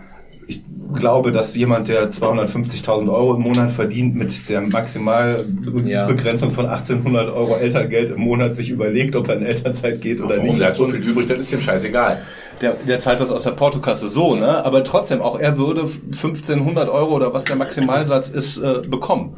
ich 0.49 0.63
glaube, 0.95 1.31
dass 1.31 1.55
jemand, 1.55 1.89
der 1.89 2.11
250.000 2.11 3.13
Euro 3.13 3.35
im 3.35 3.43
Monat 3.43 3.71
verdient, 3.71 4.17
mit 4.17 4.49
der 4.49 4.63
Maximalbegrenzung 4.63 6.51
von 6.51 6.67
1800 6.67 7.29
Euro 7.29 7.57
Elterngeld 7.57 8.11
im 8.11 8.23
Monat 8.23 8.57
sich 8.57 8.71
überlegt, 8.71 9.15
ob 9.15 9.29
er 9.29 9.37
in 9.37 9.45
Elternzeit 9.45 10.01
geht 10.01 10.21
oder 10.21 10.37
Warum 10.37 10.47
nicht. 10.47 10.57
bleibt 10.57 10.77
so 10.77 10.89
viel 10.89 11.01
übrig, 11.01 11.29
das 11.29 11.41
ist 11.41 11.53
dem 11.53 11.61
scheißegal. 11.61 12.23
Der, 12.63 12.73
der 12.73 12.99
zahlt 12.99 13.21
das 13.21 13.31
aus 13.31 13.43
der 13.43 13.51
Portokasse 13.53 14.09
so, 14.09 14.35
ne? 14.35 14.65
Aber 14.65 14.83
trotzdem, 14.83 15.21
auch 15.21 15.39
er 15.39 15.59
würde 15.59 15.83
1500 15.83 16.89
Euro 16.89 17.15
oder 17.15 17.35
was 17.35 17.45
der 17.45 17.57
Maximalsatz 17.57 18.31
ist, 18.31 18.57
äh, 18.57 18.81
bekommen. 18.89 19.37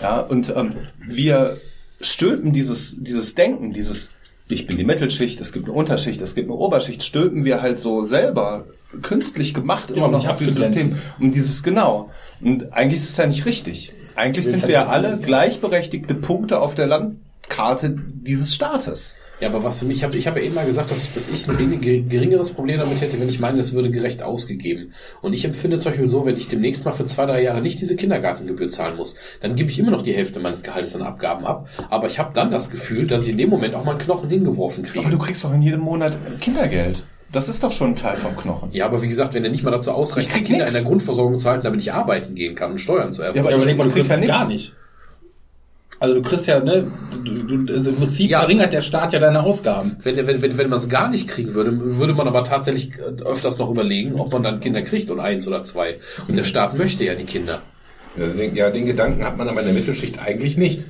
Ja, 0.00 0.20
und 0.20 0.54
ähm, 0.56 0.76
wir 1.04 1.56
stülpen 2.00 2.52
dieses, 2.52 2.94
dieses 2.96 3.34
Denken, 3.34 3.72
dieses, 3.72 4.12
ich 4.48 4.66
bin 4.68 4.76
die 4.78 4.84
Mittelschicht, 4.84 5.40
es 5.40 5.52
gibt 5.52 5.66
eine 5.66 5.74
Unterschicht, 5.74 6.22
es 6.22 6.36
gibt 6.36 6.48
eine 6.48 6.56
Oberschicht, 6.56 7.02
stülpen 7.02 7.44
wir 7.44 7.60
halt 7.60 7.80
so 7.80 8.02
selber 8.02 8.64
künstlich 9.02 9.54
gemacht 9.54 9.90
immer 9.90 10.06
um 10.06 10.12
noch. 10.12 10.40
System. 10.40 10.98
Um 11.18 11.32
dieses 11.32 11.62
genau. 11.62 12.10
Und 12.40 12.72
eigentlich 12.72 13.00
ist 13.00 13.10
es 13.10 13.16
ja 13.16 13.26
nicht 13.26 13.46
richtig. 13.46 13.92
Eigentlich 14.16 14.46
sind 14.46 14.62
wir 14.62 14.74
ja 14.74 14.86
alle 14.86 15.18
gleichberechtigte 15.18 16.14
Punkte 16.14 16.60
auf 16.60 16.74
der 16.74 16.86
Landkarte 16.86 17.96
dieses 18.22 18.54
Staates. 18.54 19.14
Ja, 19.40 19.48
aber 19.48 19.64
was 19.64 19.80
für 19.80 19.84
mich, 19.84 19.98
ich 19.98 20.04
habe 20.04 20.16
ich 20.16 20.26
hab 20.26 20.36
ja 20.36 20.42
eben 20.42 20.54
mal 20.54 20.64
gesagt, 20.64 20.92
dass, 20.92 21.10
dass 21.10 21.28
ich 21.28 21.48
ein 21.48 21.80
geringeres 22.08 22.52
Problem 22.52 22.78
damit 22.78 23.00
hätte, 23.00 23.18
wenn 23.18 23.28
ich 23.28 23.40
meine, 23.40 23.58
es 23.58 23.74
würde 23.74 23.90
gerecht 23.90 24.22
ausgegeben. 24.22 24.92
Und 25.22 25.32
ich 25.32 25.44
empfinde 25.44 25.78
zum 25.78 25.90
Beispiel 25.90 26.08
so, 26.08 26.24
wenn 26.24 26.36
ich 26.36 26.46
demnächst 26.46 26.84
mal 26.84 26.92
für 26.92 27.04
zwei, 27.04 27.26
drei 27.26 27.42
Jahre 27.42 27.60
nicht 27.60 27.80
diese 27.80 27.96
Kindergartengebühr 27.96 28.68
zahlen 28.68 28.96
muss, 28.96 29.16
dann 29.40 29.56
gebe 29.56 29.70
ich 29.70 29.78
immer 29.78 29.90
noch 29.90 30.02
die 30.02 30.12
Hälfte 30.12 30.38
meines 30.38 30.62
Gehaltes 30.62 30.94
an 30.94 31.02
Abgaben 31.02 31.44
ab. 31.44 31.68
Aber 31.90 32.06
ich 32.06 32.20
habe 32.20 32.30
dann 32.32 32.52
das 32.52 32.70
Gefühl, 32.70 33.06
dass 33.06 33.24
ich 33.24 33.30
in 33.30 33.38
dem 33.38 33.50
Moment 33.50 33.74
auch 33.74 33.84
mal 33.84 33.92
einen 33.92 34.00
Knochen 34.00 34.30
hingeworfen 34.30 34.84
kriege. 34.84 35.00
Aber 35.00 35.10
du 35.10 35.18
kriegst 35.18 35.42
doch 35.42 35.52
in 35.52 35.62
jedem 35.62 35.80
Monat 35.80 36.16
Kindergeld. 36.40 37.02
Das 37.34 37.48
ist 37.48 37.62
doch 37.62 37.72
schon 37.72 37.90
ein 37.90 37.96
Teil 37.96 38.16
vom 38.16 38.34
Knochen. 38.36 38.70
ja, 38.72 38.86
aber 38.86 39.02
wie 39.02 39.08
gesagt, 39.08 39.34
wenn 39.34 39.44
er 39.44 39.50
nicht 39.50 39.62
mal 39.64 39.70
dazu 39.72 39.90
ausreicht, 39.92 40.28
Ich 40.30 40.34
die 40.36 40.42
Kinder 40.44 40.64
nix. 40.64 40.76
in 40.76 40.82
der 40.82 40.88
Grundversorgung 40.88 41.38
zu 41.38 41.48
halten, 41.50 41.64
damit 41.64 41.80
ich 41.80 41.92
arbeiten 41.92 42.34
gehen 42.34 42.54
kann 42.54 42.70
und 42.72 42.78
Steuern 42.78 43.12
zu 43.12 43.22
erfolgen. 43.22 43.40
aber 43.46 43.50
Ja, 43.50 43.56
aber 43.56 43.66
denk 43.66 43.78
mal, 43.78 43.84
du 43.84 43.90
kriegst 43.90 44.08
kriegst 44.10 44.24
ja 44.28 44.34
gar 44.34 44.48
nicht. 44.48 44.72
Also 46.00 46.16
du 46.16 46.22
kriegst 46.22 46.46
ja, 46.46 46.60
ne, 46.60 46.86
du, 47.24 47.34
du, 47.64 47.72
also 47.74 47.90
im 47.90 47.96
Prinzip 47.96 48.30
Ja. 48.30 48.40
verringert 48.40 48.72
der 48.72 48.82
Staat 48.82 49.12
ja 49.12 49.20
deine 49.20 49.42
Ausgaben. 49.42 49.96
Wenn, 50.02 50.16
wenn, 50.26 50.42
wenn, 50.42 50.58
wenn 50.58 50.68
man 50.68 50.78
es 50.78 50.88
gar 50.88 51.08
nicht 51.08 51.28
kriegen 51.28 51.54
würde, 51.54 51.72
würde 51.98 52.12
man 52.14 52.26
aber 52.28 52.44
tatsächlich 52.44 52.90
öfters 53.24 53.58
noch 53.58 53.70
überlegen, 53.70 54.14
ob 54.20 54.32
man 54.32 54.42
dann 54.42 54.60
Kinder 54.60 54.82
kriegt 54.82 55.10
und 55.10 55.20
eins 55.20 55.46
oder 55.48 55.62
zwei. 55.62 55.98
Und 56.28 56.36
der 56.36 56.44
Staat 56.44 56.76
möchte 56.76 57.04
ja 57.04 57.14
die 57.14 57.24
Kinder. 57.24 57.62
Also 58.18 58.36
den, 58.36 58.54
ja, 58.54 58.70
den 58.70 58.86
Gedanken 58.86 59.24
hat 59.24 59.36
man 59.38 59.48
aber 59.48 59.60
in 59.60 59.66
der 59.66 59.74
Mittelschicht 59.74 60.18
eigentlich 60.20 60.56
nicht. 60.56 60.86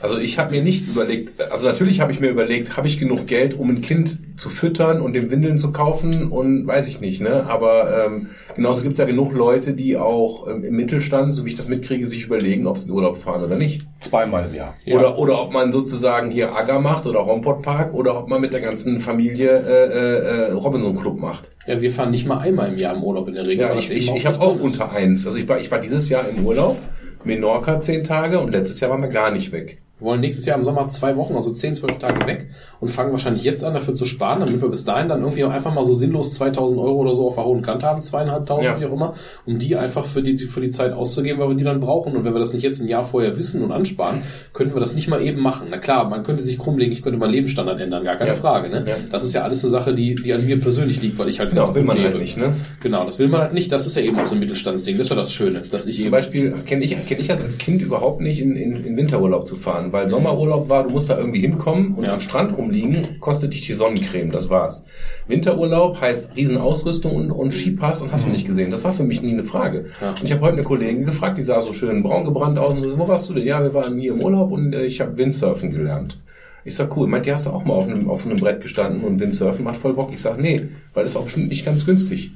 Also 0.00 0.18
ich 0.18 0.38
habe 0.38 0.54
mir 0.54 0.62
nicht 0.62 0.86
überlegt, 0.86 1.40
also 1.40 1.66
natürlich 1.66 2.00
habe 2.00 2.12
ich 2.12 2.20
mir 2.20 2.28
überlegt, 2.28 2.76
habe 2.76 2.86
ich 2.86 2.98
genug 2.98 3.26
Geld, 3.26 3.58
um 3.58 3.70
ein 3.70 3.80
Kind 3.80 4.18
zu 4.36 4.50
füttern 4.50 5.00
und 5.00 5.14
dem 5.14 5.30
Windeln 5.30 5.56
zu 5.56 5.72
kaufen 5.72 6.30
und 6.30 6.66
weiß 6.66 6.88
ich 6.88 7.00
nicht, 7.00 7.22
ne? 7.22 7.46
Aber 7.48 8.06
ähm, 8.06 8.28
genauso 8.54 8.82
gibt 8.82 8.92
es 8.92 8.98
ja 8.98 9.06
genug 9.06 9.32
Leute, 9.32 9.72
die 9.72 9.96
auch 9.96 10.46
ähm, 10.48 10.62
im 10.64 10.76
Mittelstand, 10.76 11.32
so 11.32 11.46
wie 11.46 11.50
ich 11.50 11.54
das 11.54 11.68
mitkriege, 11.68 12.06
sich 12.06 12.24
überlegen, 12.24 12.66
ob 12.66 12.76
sie 12.76 12.88
in 12.88 12.94
Urlaub 12.94 13.16
fahren 13.16 13.42
oder 13.42 13.56
nicht. 13.56 13.86
Zweimal 14.00 14.48
im 14.48 14.54
Jahr. 14.54 14.74
Oder, 14.86 15.18
oder 15.18 15.40
ob 15.40 15.52
man 15.52 15.72
sozusagen 15.72 16.30
hier 16.30 16.54
Acker 16.54 16.80
macht 16.80 17.06
oder 17.06 17.20
Rompot 17.20 17.62
Park 17.62 17.94
oder 17.94 18.18
ob 18.18 18.28
man 18.28 18.40
mit 18.40 18.52
der 18.52 18.60
ganzen 18.60 19.00
Familie 19.00 19.50
äh, 19.50 20.48
äh, 20.48 20.52
Robinson 20.52 21.00
Club 21.00 21.18
macht. 21.18 21.50
Ja, 21.66 21.80
wir 21.80 21.90
fahren 21.90 22.10
nicht 22.10 22.26
mal 22.26 22.38
einmal 22.38 22.72
im 22.72 22.78
Jahr 22.78 22.94
im 22.94 23.02
Urlaub 23.02 23.28
in 23.28 23.34
der 23.34 23.46
Regel. 23.46 23.66
Ja, 23.66 23.74
ich, 23.74 23.90
ich, 23.90 24.10
ich 24.14 24.26
habe 24.26 24.40
auch 24.40 24.56
ist. 24.56 24.62
unter 24.62 24.92
eins. 24.92 25.24
Also 25.24 25.38
ich 25.38 25.48
war, 25.48 25.58
ich 25.58 25.70
war 25.70 25.80
dieses 25.80 26.08
Jahr 26.10 26.28
im 26.28 26.44
Urlaub, 26.44 26.76
Menorca 27.24 27.80
zehn 27.80 28.04
Tage 28.04 28.38
und 28.38 28.52
letztes 28.52 28.80
Jahr 28.80 28.90
waren 28.90 29.02
wir 29.02 29.08
gar 29.08 29.30
nicht 29.30 29.50
weg. 29.52 29.80
Wir 29.98 30.08
wollen 30.08 30.20
nächstes 30.20 30.44
Jahr 30.44 30.58
im 30.58 30.62
Sommer 30.64 30.90
zwei 30.90 31.16
Wochen, 31.16 31.34
also 31.36 31.50
10, 31.52 31.74
12 31.76 31.96
Tage 31.98 32.26
weg 32.26 32.48
und 32.80 32.88
fangen 32.90 33.12
wahrscheinlich 33.12 33.44
jetzt 33.44 33.64
an, 33.64 33.72
dafür 33.72 33.94
zu 33.94 34.04
sparen, 34.04 34.40
damit 34.40 34.60
wir 34.60 34.68
bis 34.68 34.84
dahin 34.84 35.08
dann 35.08 35.20
irgendwie 35.20 35.42
auch 35.44 35.50
einfach 35.50 35.72
mal 35.72 35.84
so 35.86 35.94
sinnlos 35.94 36.34
2000 36.34 36.78
Euro 36.78 36.96
oder 36.96 37.14
so 37.14 37.26
auf 37.28 37.36
der 37.36 37.44
hohen 37.46 37.62
Kante 37.62 37.86
haben, 37.86 38.02
zweieinhalbtausend, 38.02 38.66
Ja. 38.74 38.78
wie 38.80 38.84
auch 38.84 38.92
immer, 38.92 39.14
um 39.46 39.58
die 39.58 39.74
einfach 39.74 40.04
für 40.04 40.20
die, 40.22 40.36
für 40.36 40.60
die 40.60 40.68
Zeit 40.68 40.92
auszugeben, 40.92 41.40
weil 41.40 41.48
wir 41.48 41.54
die 41.56 41.64
dann 41.64 41.80
brauchen. 41.80 42.14
Und 42.14 42.24
wenn 42.24 42.34
wir 42.34 42.38
das 42.40 42.52
nicht 42.52 42.62
jetzt 42.62 42.80
ein 42.82 42.88
Jahr 42.88 43.04
vorher 43.04 43.38
wissen 43.38 43.62
und 43.62 43.72
ansparen, 43.72 44.20
könnten 44.52 44.74
wir 44.74 44.80
das 44.80 44.94
nicht 44.94 45.08
mal 45.08 45.22
eben 45.22 45.40
machen. 45.40 45.68
Na 45.70 45.78
klar, 45.78 46.10
man 46.10 46.24
könnte 46.24 46.44
sich 46.44 46.58
krumm 46.58 46.76
legen, 46.76 46.92
ich 46.92 47.00
könnte 47.00 47.18
meinen 47.18 47.32
Lebensstandard 47.32 47.80
ändern, 47.80 48.04
gar 48.04 48.16
keine 48.16 48.32
Ja. 48.32 48.36
Frage. 48.36 48.68
Ne? 48.68 48.84
Ja. 48.86 48.96
Das 49.10 49.24
ist 49.24 49.32
ja 49.32 49.42
alles 49.44 49.64
eine 49.64 49.70
Sache, 49.70 49.94
die, 49.94 50.14
die 50.14 50.34
an 50.34 50.44
mir 50.44 50.60
persönlich 50.60 51.00
liegt, 51.00 51.18
weil 51.18 51.30
ich 51.30 51.38
halt 51.40 51.50
Genau, 51.50 51.74
will 51.74 51.84
man 51.84 51.98
halt 52.02 52.18
nicht, 52.18 52.36
ne? 52.36 52.52
Genau, 52.82 53.06
das 53.06 53.18
will 53.18 53.28
man 53.28 53.40
halt 53.40 53.54
nicht. 53.54 53.72
Das 53.72 53.86
ist 53.86 53.96
ja 53.96 54.02
eben 54.02 54.18
auch 54.20 54.26
so 54.26 54.34
ein 54.34 54.40
Mittelstandsding. 54.40 54.96
Das 54.98 55.04
ist 55.06 55.10
ja 55.10 55.16
das 55.16 55.32
Schöne, 55.32 55.62
dass 55.70 55.86
ich 55.86 56.02
Zum 56.02 56.10
Beispiel 56.10 56.52
kenne 56.66 56.84
ich, 56.84 56.94
kenn 57.06 57.18
ich 57.18 57.28
das 57.28 57.40
als 57.40 57.56
Kind 57.56 57.80
überhaupt 57.80 58.20
nicht, 58.20 58.40
in, 58.40 58.56
in, 58.56 58.84
in 58.84 58.96
Winterurlaub 58.98 59.46
zu 59.46 59.56
fahren, 59.56 59.85
weil 59.92 60.08
Sommerurlaub 60.08 60.68
war, 60.68 60.84
du 60.84 60.90
musst 60.90 61.08
da 61.10 61.16
irgendwie 61.18 61.40
hinkommen 61.40 61.94
und 61.94 62.04
Ja. 62.04 62.14
am 62.14 62.20
Strand 62.20 62.56
rumliegen, 62.56 63.20
kostet 63.20 63.52
dich 63.52 63.66
die 63.66 63.72
Sonnencreme, 63.72 64.30
das 64.30 64.48
war's. 64.50 64.84
Winterurlaub 65.26 66.00
heißt 66.00 66.30
Riesenausrüstung 66.36 67.14
und, 67.14 67.30
und 67.30 67.52
Skipass 67.54 68.02
und 68.02 68.12
hast 68.12 68.26
du 68.26 68.30
nicht 68.30 68.46
gesehen. 68.46 68.70
Das 68.70 68.84
war 68.84 68.92
für 68.92 69.02
mich 69.04 69.22
nie 69.22 69.32
eine 69.32 69.44
Frage. 69.44 69.86
Ja. 70.00 70.10
Und 70.10 70.22
ich 70.24 70.32
habe 70.32 70.42
heute 70.42 70.54
eine 70.54 70.62
Kollegin 70.62 71.04
gefragt, 71.04 71.38
die 71.38 71.42
sah 71.42 71.60
so 71.60 71.72
schön 71.72 72.02
braun 72.02 72.24
gebrannt 72.24 72.58
aus 72.58 72.76
und 72.76 72.82
so, 72.88 72.98
wo 72.98 73.08
warst 73.08 73.28
du 73.28 73.34
denn? 73.34 73.44
Ja, 73.46 73.62
wir 73.62 73.74
waren 73.74 73.98
hier 73.98 74.12
im 74.12 74.20
Urlaub 74.20 74.52
und 74.52 74.72
äh, 74.72 74.84
ich 74.84 75.00
habe 75.00 75.16
Windsurfen 75.18 75.70
gelernt. 75.70 76.18
Ich 76.64 76.74
sag, 76.74 76.96
cool, 76.96 77.06
meint, 77.06 77.26
die 77.26 77.32
hast 77.32 77.46
du 77.46 77.50
auch 77.50 77.64
mal 77.64 77.74
auf, 77.74 77.86
einem, 77.86 78.10
auf 78.10 78.22
so 78.22 78.28
einem 78.28 78.38
Brett 78.40 78.60
gestanden 78.60 79.02
und 79.02 79.20
Windsurfen 79.20 79.64
macht 79.64 79.76
voll 79.76 79.94
Bock. 79.94 80.10
Ich 80.12 80.20
sag, 80.20 80.40
nee, 80.40 80.62
weil 80.94 81.04
das 81.04 81.12
ist 81.12 81.16
auch 81.16 81.24
bestimmt 81.24 81.48
nicht 81.48 81.64
ganz 81.64 81.86
günstig. 81.86 82.32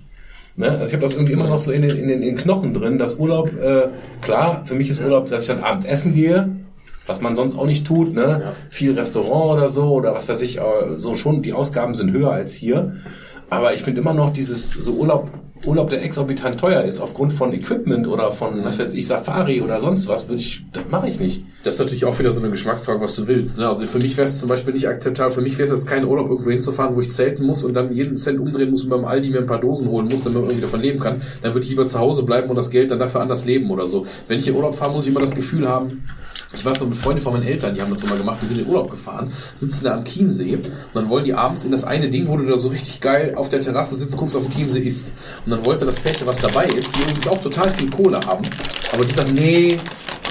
Ne? 0.57 0.69
Also 0.71 0.85
ich 0.87 0.93
habe 0.93 1.03
das 1.03 1.15
irgendwie 1.15 1.33
immer 1.33 1.49
noch 1.49 1.59
so 1.59 1.73
in 1.73 1.83
den, 1.83 1.93
in 1.93 2.09
den, 2.09 2.23
in 2.23 2.35
den 2.35 2.37
Knochen 2.37 2.75
drin, 2.75 2.99
dass 2.99 3.15
Urlaub, 3.17 3.51
äh, 3.61 3.89
klar, 4.21 4.63
für 4.67 4.75
mich 4.75 4.89
ist 4.91 5.01
Urlaub, 5.01 5.29
dass 5.31 5.43
ich 5.43 5.49
dann 5.49 5.61
abends 5.65 5.85
essen 5.85 6.15
gehe, 6.15 6.49
was 7.11 7.21
man 7.21 7.35
sonst 7.35 7.59
auch 7.59 7.67
nicht 7.67 7.85
tut, 7.85 8.15
ne? 8.15 8.41
Ja. 8.45 8.53
Viel 8.69 8.93
Restaurant 8.93 9.59
oder 9.59 9.69
so 9.69 9.91
oder 9.91 10.15
was 10.15 10.29
weiß 10.29 10.41
ich, 10.43 10.59
äh, 10.59 10.63
so 10.97 11.17
schon, 11.17 11.43
die 11.43 11.53
Ausgaben 11.53 11.95
sind 11.95 12.13
höher 12.13 12.31
als 12.31 12.55
hier. 12.55 12.95
Aber 13.51 13.75
ich 13.75 13.83
finde 13.83 14.01
immer 14.01 14.15
noch 14.15 14.33
dieses 14.33 14.71
so 14.71 14.93
Urlaub, 14.93 15.29
Urlaub, 15.67 15.91
der 15.91 16.05
exorbitant 16.05 16.61
teuer 16.61 16.85
ist, 16.85 17.01
aufgrund 17.01 17.33
von 17.33 17.53
Equipment 17.53 18.07
oder 18.07 18.31
von, 18.31 18.65
was 18.65 18.79
weiß 18.79 18.93
ich, 18.93 19.09
Safari 19.09 19.61
oder 19.61 19.81
sonst 19.81 20.07
was, 20.07 20.29
würde 20.29 20.41
ich, 20.41 20.65
das 20.73 20.85
mache 20.89 21.09
ich 21.09 21.19
nicht. 21.19 21.45
Das 21.65 21.75
ist 21.75 21.81
natürlich 21.81 22.05
auch 22.05 22.17
wieder 22.21 22.31
so 22.31 22.39
eine 22.39 22.49
Geschmacksfrage, 22.49 23.01
was 23.01 23.17
du 23.17 23.27
willst. 23.27 23.59
Ne? 23.59 23.67
Also 23.67 23.85
für 23.89 23.99
mich 23.99 24.17
wäre 24.17 24.29
es 24.29 24.39
zum 24.39 24.49
Beispiel 24.49 24.73
nicht 24.73 24.87
akzeptabel. 24.87 25.33
Für 25.33 25.43
mich 25.43 25.59
wäre 25.59 25.69
es 25.69 25.75
jetzt 25.75 25.87
kein 25.89 26.05
Urlaub, 26.07 26.29
irgendwo 26.29 26.51
hinzufahren, 26.51 26.95
wo 26.95 27.01
ich 27.01 27.11
zelten 27.11 27.45
muss 27.45 27.65
und 27.65 27.75
dann 27.75 27.93
jeden 27.93 28.17
Cent 28.17 28.39
umdrehen 28.39 28.71
muss 28.71 28.85
und 28.85 28.91
beim 28.91 29.05
Aldi 29.05 29.31
mir 29.31 29.41
ein 29.41 29.47
paar 29.47 29.61
Dosen 29.61 29.89
holen 29.89 30.07
muss, 30.07 30.23
damit 30.23 30.39
man 30.39 30.45
irgendwie 30.45 30.63
davon 30.63 30.81
leben 30.81 31.01
kann. 31.01 31.21
Dann 31.43 31.53
würde 31.53 31.65
ich 31.65 31.71
lieber 31.71 31.89
zu 31.89 31.99
Hause 31.99 32.23
bleiben 32.23 32.49
und 32.49 32.57
das 32.57 32.71
Geld 32.71 32.93
dann 32.93 33.01
dafür 33.01 33.21
anders 33.21 33.45
leben 33.45 33.71
oder 33.73 33.89
so. 33.89 34.07
Wenn 34.29 34.39
ich 34.39 34.47
in 34.47 34.55
Urlaub 34.55 34.77
fahre, 34.77 34.93
muss 34.93 35.05
ich 35.05 35.11
immer 35.11 35.21
das 35.21 35.35
Gefühl 35.35 35.69
haben, 35.69 36.05
ich 36.53 36.65
weiß 36.65 36.81
noch, 36.81 36.89
mit 36.89 36.99
Freunde 36.99 37.23
von 37.23 37.33
meinen 37.33 37.47
Eltern, 37.47 37.75
die 37.75 37.81
haben 37.81 37.91
das 37.91 38.05
mal 38.05 38.19
gemacht, 38.19 38.39
die 38.43 38.47
sind 38.47 38.59
in 38.59 38.67
Urlaub 38.67 38.91
gefahren, 38.91 39.33
sitzen 39.55 39.85
da 39.85 39.95
am 39.95 40.05
Chiemsee 40.05 40.57
und 40.57 40.71
dann 40.95 41.09
wollen 41.09 41.25
die 41.25 41.35
abends 41.35 41.65
in 41.65 41.71
das 41.71 41.85
eine 41.85 42.11
Ding, 42.11 42.27
wo 42.27 42.37
du 42.37 42.45
da 42.45 42.57
so 42.59 42.69
richtig 42.69 43.01
geil 43.01 43.35
auf 43.37 43.49
der 43.49 43.61
Terrasse 43.61 43.95
sitzt, 43.95 44.17
guckst 44.17 44.37
auf 44.37 44.43
den 44.43 44.53
Chiemsee 44.53 44.81
isst. 44.81 45.13
Und 45.45 45.53
dann 45.53 45.65
wollte 45.65 45.85
das 45.85 46.01
Pärchen, 46.01 46.27
was 46.27 46.39
dabei 46.39 46.65
ist, 46.65 46.95
die 46.97 47.03
übrigens 47.03 47.29
auch 47.29 47.41
total 47.41 47.71
viel 47.71 47.89
Kohle 47.91 48.21
haben, 48.27 48.45
aber 48.93 49.05
die 49.05 49.15
sagen, 49.15 49.33
nee, 49.35 49.77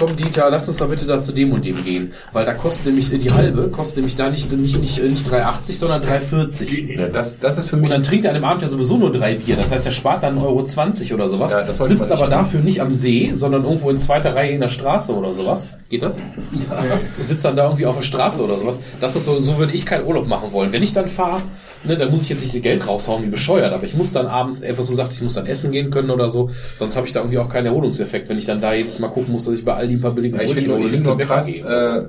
komm 0.00 0.16
Dieter, 0.16 0.48
lass 0.50 0.66
uns 0.66 0.78
da 0.78 0.86
bitte 0.86 1.06
da 1.06 1.22
zu 1.22 1.32
dem 1.32 1.52
und 1.52 1.64
dem 1.64 1.84
gehen. 1.84 2.12
Weil 2.32 2.46
da 2.46 2.54
kostet 2.54 2.86
nämlich 2.86 3.12
äh, 3.12 3.18
die 3.18 3.30
halbe, 3.30 3.68
kostet 3.68 3.98
nämlich 3.98 4.16
da 4.16 4.30
nicht, 4.30 4.50
nicht, 4.50 4.80
nicht, 4.80 4.98
äh, 4.98 5.08
nicht 5.08 5.28
3,80, 5.28 5.72
sondern 5.74 6.02
3,40. 6.02 6.98
Ja, 6.98 7.08
das, 7.08 7.38
das 7.38 7.58
ist 7.58 7.68
für 7.68 7.76
Und 7.76 7.82
mich, 7.82 7.90
dann 7.90 8.02
trinkt 8.02 8.24
er 8.24 8.30
an 8.30 8.34
dem 8.34 8.44
Abend 8.44 8.62
ja 8.62 8.68
sowieso 8.68 8.96
nur 8.96 9.12
drei 9.12 9.34
Bier. 9.34 9.56
Das 9.56 9.70
heißt, 9.70 9.84
er 9.84 9.92
spart 9.92 10.22
dann 10.22 10.38
1,20 10.38 10.44
Euro 10.44 10.64
20 10.64 11.14
oder 11.14 11.28
sowas. 11.28 11.52
Ja, 11.52 11.70
sitzt 11.70 12.10
aber 12.10 12.22
tun. 12.22 12.30
dafür 12.30 12.60
nicht 12.60 12.80
am 12.80 12.90
See, 12.90 13.30
sondern 13.34 13.64
irgendwo 13.64 13.90
in 13.90 13.98
zweiter 13.98 14.34
Reihe 14.34 14.52
in 14.52 14.60
der 14.60 14.68
Straße 14.68 15.12
oder 15.12 15.34
sowas. 15.34 15.76
Geht 15.90 16.02
das? 16.02 16.16
Ja. 16.16 16.98
Sitzt 17.22 17.44
dann 17.44 17.56
da 17.56 17.64
irgendwie 17.64 17.86
auf 17.86 17.96
der 17.96 18.02
Straße 18.02 18.42
oder 18.42 18.56
sowas. 18.56 18.78
Das 19.00 19.16
ist 19.16 19.26
so, 19.26 19.36
so 19.38 19.58
würde 19.58 19.72
ich 19.72 19.84
keinen 19.84 20.06
Urlaub 20.06 20.26
machen 20.26 20.52
wollen. 20.52 20.72
Wenn 20.72 20.82
ich 20.82 20.92
dann 20.92 21.08
fahre, 21.08 21.42
ne, 21.84 21.96
dann 21.96 22.10
muss 22.10 22.22
ich 22.22 22.28
jetzt 22.28 22.42
nicht 22.42 22.54
das 22.54 22.62
Geld 22.62 22.86
raushauen 22.86 23.24
wie 23.24 23.28
bescheuert, 23.28 23.72
aber 23.72 23.84
ich 23.84 23.94
muss 23.94 24.12
dann 24.12 24.26
abends, 24.26 24.60
etwas 24.60 24.86
so 24.86 24.94
sagt, 24.94 25.12
ich 25.12 25.22
muss 25.22 25.34
dann 25.34 25.46
essen 25.46 25.70
gehen 25.70 25.90
können 25.90 26.10
oder 26.10 26.28
so. 26.28 26.50
Sonst 26.76 26.96
habe 26.96 27.06
ich 27.06 27.12
da 27.12 27.20
irgendwie 27.20 27.38
auch 27.38 27.48
keinen 27.48 27.66
Erholungseffekt, 27.66 28.28
wenn 28.28 28.38
ich 28.38 28.46
dann 28.46 28.60
da 28.60 28.74
jedes 28.74 28.98
Mal 28.98 29.08
gucken 29.08 29.32
muss, 29.32 29.44
dass 29.44 29.54
ich 29.54 29.64
bei 29.64 29.74
Aldi 29.74 29.94
ein 29.94 30.00
paar 30.00 30.12
billige 30.12 30.36
Ja, 30.36 30.42
ich 30.42 30.54
finde 30.54 30.74
hole 30.74 30.84
ich 30.84 30.90
find 30.90 31.06
nur 31.06 31.18
krass, 31.18 31.56
äh, 31.56 32.02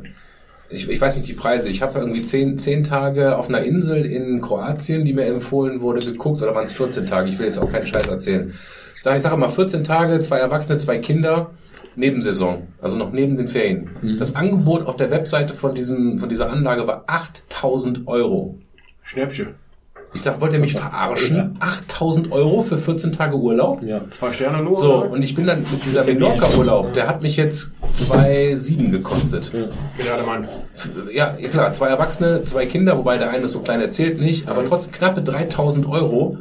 ich, 0.69 0.89
ich 0.89 1.01
weiß 1.01 1.17
nicht 1.17 1.27
die 1.27 1.33
Preise. 1.33 1.69
Ich 1.69 1.81
habe 1.81 1.99
irgendwie 1.99 2.21
zehn, 2.21 2.57
zehn 2.57 2.83
Tage 2.83 3.37
auf 3.37 3.49
einer 3.49 3.61
Insel 3.61 4.05
in 4.05 4.41
Kroatien, 4.41 5.05
die 5.05 5.13
mir 5.13 5.25
empfohlen 5.25 5.81
wurde, 5.81 6.05
geguckt, 6.05 6.41
oder 6.41 6.55
waren 6.55 6.63
es 6.63 6.71
14 6.71 7.05
Tage? 7.05 7.29
Ich 7.29 7.37
will 7.39 7.45
jetzt 7.45 7.57
auch 7.57 7.69
keinen 7.69 7.85
Scheiß 7.85 8.07
erzählen. 8.07 8.53
Sag, 9.01 9.17
ich 9.17 9.23
sage 9.23 9.35
mal 9.37 9.49
14 9.49 9.83
Tage, 9.83 10.19
zwei 10.19 10.37
Erwachsene, 10.37 10.77
zwei 10.77 10.99
Kinder, 10.99 11.51
Nebensaison, 11.95 12.67
also 12.81 12.97
noch 12.97 13.11
neben 13.11 13.35
den 13.35 13.47
Ferien. 13.47 13.89
Mhm. 14.01 14.19
Das 14.19 14.35
Angebot 14.35 14.85
auf 14.85 14.95
der 14.95 15.11
Webseite 15.11 15.53
von, 15.53 15.75
diesem, 15.75 16.17
von 16.19 16.29
dieser 16.29 16.49
Anlage 16.49 16.87
war 16.87 17.03
8000 17.07 18.07
Euro. 18.07 18.59
Schnäppchen. 19.11 19.55
Ich 20.13 20.21
sag, 20.21 20.39
wollt 20.39 20.53
ihr 20.53 20.59
mich 20.59 20.73
verarschen? 20.73 21.57
8000 21.59 22.31
Euro 22.31 22.61
für 22.61 22.77
14 22.77 23.11
Tage 23.11 23.35
Urlaub? 23.35 23.83
Ja. 23.83 24.01
Zwei 24.09 24.31
Sterne 24.31 24.63
nur. 24.63 24.77
So, 24.77 25.03
und 25.03 25.21
ich 25.21 25.35
bin 25.35 25.45
dann 25.45 25.65
mit 25.69 25.85
dieser 25.85 26.05
Menorca-Urlaub, 26.05 26.93
der 26.93 27.07
hat 27.07 27.21
mich 27.21 27.35
jetzt 27.35 27.71
2,7 27.97 28.89
gekostet. 28.89 29.51
Gerade 29.97 30.23
Mann. 30.23 30.47
Ja, 31.13 31.37
ja, 31.37 31.49
klar, 31.49 31.73
zwei 31.73 31.87
Erwachsene, 31.87 32.45
zwei 32.45 32.65
Kinder, 32.65 32.97
wobei 32.97 33.17
der 33.17 33.31
eine 33.31 33.43
ist 33.43 33.51
so 33.51 33.59
klein 33.59 33.81
erzählt 33.81 34.21
nicht, 34.21 34.47
aber 34.47 34.63
trotzdem 34.63 34.93
knappe 34.93 35.21
3000 35.21 35.85
Euro. 35.89 36.37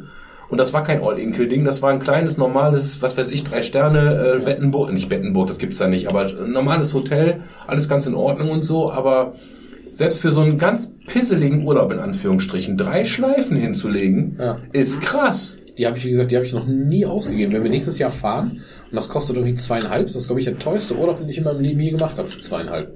Und 0.47 0.57
das 0.57 0.71
war 0.71 0.83
kein 0.83 1.01
All-Inkel-Ding, 1.03 1.65
das 1.65 1.81
war 1.81 1.91
ein 1.91 1.99
kleines, 1.99 2.37
normales, 2.37 3.01
was 3.01 3.17
weiß 3.17 3.31
ich, 3.31 3.43
drei 3.43 3.61
Sterne, 3.61 4.39
äh, 4.39 4.45
Bettenburg, 4.45 4.93
nicht 4.93 5.09
Bettenburg, 5.09 5.47
das 5.47 5.57
gibt's 5.57 5.77
da 5.77 5.87
nicht, 5.87 6.07
aber 6.07 6.21
ein 6.21 6.51
normales 6.51 6.93
Hotel, 6.93 7.41
alles 7.67 7.89
ganz 7.89 8.05
in 8.05 8.15
Ordnung 8.15 8.49
und 8.49 8.63
so, 8.63 8.91
aber 8.91 9.33
selbst 9.91 10.19
für 10.19 10.31
so 10.31 10.41
einen 10.41 10.57
ganz 10.57 10.93
pisseligen 11.07 11.65
Urlaub 11.65 11.91
in 11.91 11.99
Anführungsstrichen, 11.99 12.77
drei 12.77 13.05
Schleifen 13.05 13.57
hinzulegen, 13.57 14.37
Ja. 14.39 14.57
ist 14.73 15.01
krass. 15.01 15.59
Die 15.77 15.85
habe 15.85 15.97
ich, 15.97 16.05
wie 16.05 16.09
gesagt, 16.09 16.31
die 16.31 16.35
habe 16.35 16.45
ich 16.45 16.53
noch 16.53 16.67
nie 16.67 17.05
ausgegeben. 17.05 17.51
Wenn 17.53 17.63
wir 17.63 17.69
nächstes 17.69 17.97
Jahr 17.97 18.11
fahren 18.11 18.51
und 18.89 18.95
das 18.95 19.09
kostet 19.09 19.35
irgendwie 19.37 19.55
zweieinhalb, 19.55 20.05
das 20.07 20.15
ist, 20.15 20.27
glaube 20.27 20.39
ich, 20.39 20.45
der 20.45 20.59
teuerste 20.59 20.95
Urlaub, 20.97 21.19
den 21.19 21.29
ich 21.29 21.37
in 21.37 21.43
meinem 21.43 21.61
Leben 21.61 21.79
je 21.79 21.91
gemacht 21.91 22.17
habe 22.17 22.27
für 22.27 22.39
zweieinhalb. 22.39 22.93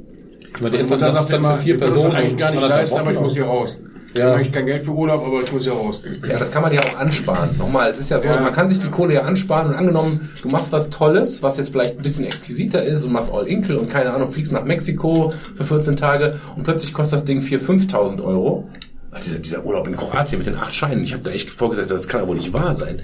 Ich 0.53 0.61
meine, 0.61 0.71
der 0.71 0.79
ist 0.81 0.91
dann, 0.91 0.99
das 0.99 1.21
ist 1.21 1.31
dann 1.33 1.43
für 1.43 1.55
vier 1.55 1.77
Personen. 1.77 2.13
eigentlich 2.15 2.37
gar 2.37 2.51
nicht 2.51 2.61
leisten, 2.61 2.97
aber 2.97 3.11
ich 3.11 3.19
muss 3.19 3.33
hier 3.33 3.45
raus. 3.45 3.77
Ich 4.15 4.19
Ja. 4.21 4.27
habe 4.27 4.37
eigentlich 4.37 4.53
kein 4.53 4.65
Geld 4.65 4.83
für 4.83 4.91
Urlaub, 4.91 5.25
aber 5.27 5.41
ich 5.41 5.51
muss 5.51 5.63
hier 5.63 5.73
raus. 5.73 5.99
Ja, 6.25 6.39
das 6.39 6.49
kann 6.49 6.61
man 6.61 6.73
ja 6.73 6.79
auch 6.81 6.97
ansparen. 6.97 7.49
Nochmal, 7.57 7.89
es 7.89 7.97
ist 7.99 8.09
ja 8.11 8.17
so, 8.17 8.29
Ja. 8.29 8.39
man 8.39 8.53
kann 8.53 8.69
sich 8.69 8.79
die 8.79 8.87
Kohle 8.87 9.13
ja 9.15 9.23
ansparen 9.23 9.67
und 9.71 9.75
angenommen, 9.75 10.29
du 10.41 10.47
machst 10.47 10.71
was 10.71 10.89
Tolles, 10.89 11.43
was 11.43 11.57
jetzt 11.57 11.69
vielleicht 11.73 11.97
ein 11.97 12.01
bisschen 12.01 12.23
exquisiter 12.23 12.81
ist 12.81 13.03
und 13.03 13.11
machst 13.11 13.33
All-Inkle 13.33 13.77
und 13.77 13.89
keine 13.89 14.13
Ahnung, 14.13 14.31
fliegst 14.31 14.53
nach 14.53 14.63
Mexiko 14.63 15.33
für 15.57 15.63
14 15.65 15.97
Tage 15.97 16.39
und 16.55 16.63
plötzlich 16.63 16.93
kostet 16.93 17.19
das 17.19 17.25
Ding 17.25 17.39
4.000, 17.41 17.59
5.000 17.89 18.23
Euro. 18.23 18.69
Ach, 19.11 19.19
dieser, 19.19 19.39
dieser 19.39 19.65
Urlaub 19.65 19.85
in 19.87 19.97
Kroatien 19.97 20.39
mit 20.39 20.47
den 20.47 20.55
acht 20.55 20.73
Scheinen, 20.73 21.03
ich 21.03 21.11
habe 21.13 21.23
da 21.23 21.31
echt 21.31 21.49
vorgesetzt, 21.49 21.91
das 21.91 22.07
kann 22.07 22.21
ja 22.21 22.27
wohl 22.27 22.35
nicht 22.37 22.53
wahr 22.53 22.73
sein. 22.73 22.99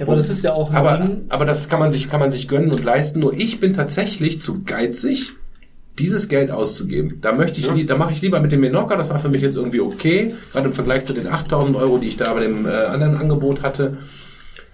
Ja, 0.00 0.06
aber 0.06 0.16
das 0.16 0.28
ist 0.28 0.42
ja 0.42 0.52
auch 0.54 0.72
Aber, 0.72 1.08
aber 1.28 1.44
das 1.44 1.68
kann 1.68 1.78
man 1.78 1.92
sich, 1.92 2.08
kann 2.08 2.18
man 2.20 2.30
sich 2.32 2.48
gönnen 2.48 2.70
und 2.72 2.82
leisten. 2.84 3.20
Nur 3.20 3.32
ich 3.32 3.60
bin 3.60 3.74
tatsächlich 3.74 4.40
zu 4.42 4.62
geizig, 4.64 5.32
dieses 5.98 6.28
Geld 6.28 6.50
auszugeben. 6.50 7.18
Da 7.20 7.32
möchte 7.32 7.60
ich, 7.60 7.70
lie- 7.72 7.84
da 7.86 7.96
mache 7.96 8.12
ich 8.12 8.22
lieber 8.22 8.40
mit 8.40 8.52
dem 8.52 8.60
Menorca. 8.60 8.96
Das 8.96 9.10
war 9.10 9.18
für 9.18 9.28
mich 9.28 9.42
jetzt 9.42 9.56
irgendwie 9.56 9.80
okay, 9.80 10.28
gerade 10.52 10.68
im 10.68 10.72
Vergleich 10.74 11.04
zu 11.04 11.12
den 11.12 11.26
8000 11.26 11.76
Euro, 11.76 11.98
die 11.98 12.08
ich 12.08 12.16
da 12.16 12.32
bei 12.34 12.40
dem 12.40 12.66
äh, 12.66 12.70
anderen 12.70 13.16
Angebot 13.16 13.62
hatte. 13.62 13.98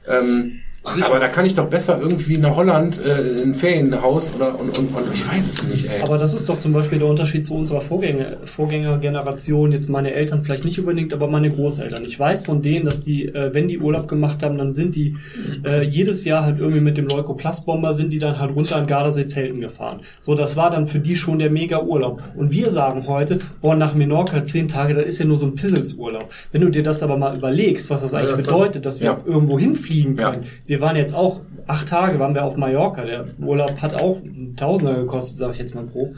Ähm, 0.07 0.61
aber 0.85 1.19
da 1.19 1.29
kann 1.29 1.45
ich 1.47 1.55
doch 1.55 1.67
besser 1.69 1.99
irgendwie 2.01 2.37
nach 2.37 2.57
Holland 2.57 3.01
äh, 3.05 3.43
ein 3.43 3.55
Ferienhaus 3.55 4.35
oder 4.35 4.59
und, 4.59 4.77
und, 4.79 4.95
und 4.95 5.15
ich 5.15 5.27
weiß 5.27 5.49
es 5.55 5.63
nicht, 5.65 5.89
ey. 5.89 6.03
Aber 6.03 6.19
das 6.19 6.35
ist 6.35 6.49
doch 6.49 6.59
zum 6.59 6.73
Beispiel 6.73 6.99
der 6.99 7.09
Unterschied 7.09 7.47
zu 7.47 7.55
unserer 7.55 7.81
Vorgänger, 7.81 8.37
Vorgängergeneration. 8.45 9.73
Jetzt 9.73 9.89
meine 9.89 10.13
Eltern 10.13 10.43
vielleicht 10.43 10.65
nicht 10.65 10.79
unbedingt, 10.79 11.13
aber 11.15 11.27
meine 11.29 11.51
Großeltern. 11.51 12.05
Ich 12.05 12.19
weiß 12.19 12.45
von 12.45 12.63
denen, 12.63 12.85
dass 12.85 13.05
die, 13.05 13.27
äh, 13.27 13.53
wenn 13.55 13.69
die 13.69 13.79
Urlaub 13.79 14.09
gemacht 14.09 14.43
haben, 14.43 14.59
dann 14.59 14.73
sind 14.73 14.95
die 14.97 15.17
äh, 15.65 15.83
jedes 15.83 16.25
Jahr 16.25 16.45
halt 16.45 16.59
irgendwie 16.61 16.81
mit 16.81 16.97
dem 16.99 17.07
Leukoplastbomber 17.07 17.93
sind 17.95 18.13
die 18.13 18.19
dann 18.19 18.39
halt 18.39 18.55
runter 18.55 18.77
an 18.77 18.87
Gardasee 18.87 19.27
Zelten 19.27 19.61
gefahren. 19.61 20.01
So, 20.21 20.35
das 20.35 20.57
war 20.57 20.71
dann 20.71 20.87
für 20.87 20.99
die 20.99 21.17
schon 21.17 21.39
der 21.39 21.51
mega 21.51 21.81
Urlaub. 21.83 22.23
Und 22.37 22.51
wir 22.51 22.71
sagen 22.71 23.07
heute, 23.07 23.39
boah, 23.61 23.75
nach 23.75 23.95
Menorca 23.95 24.45
zehn 24.45 24.69
Tage, 24.69 24.95
das 24.95 25.07
ist 25.07 25.19
ja 25.19 25.25
nur 25.25 25.37
so 25.39 25.47
ein 25.47 25.55
Pisselsurlaub. 25.55 26.31
Wenn 26.53 26.61
du 26.61 26.69
dir 26.71 26.83
das 26.83 27.03
aber 27.03 27.17
mal 27.17 27.37
überlegst, 27.37 27.89
was 27.91 28.03
das 28.03 28.13
eigentlich 28.15 28.31
Ja, 28.31 28.37
bedeutet, 28.37 28.85
dass 28.87 29.01
wir 29.01 29.07
Ja. 29.07 29.21
irgendwo 29.25 29.59
hinfliegen 29.59 30.17
Ja. 30.19 30.33
Wir 30.75 30.81
waren 30.81 30.97
jetzt 30.97 31.15
auch 31.15 31.41
acht 31.69 31.87
Tage, 31.87 32.19
waren 32.19 32.35
wir 32.35 32.43
auf 32.43 32.57
Mallorca. 32.57 33.05
Der 33.05 33.27
Urlaub 33.39 33.81
hat 33.81 34.03
auch 34.03 34.21
einen 34.21 34.57
Tausender 34.57 34.97
gekostet, 34.97 35.39
sage 35.39 35.53
ich 35.53 35.59
jetzt 35.61 35.77
mal 35.77 35.87
grob. 35.87 36.17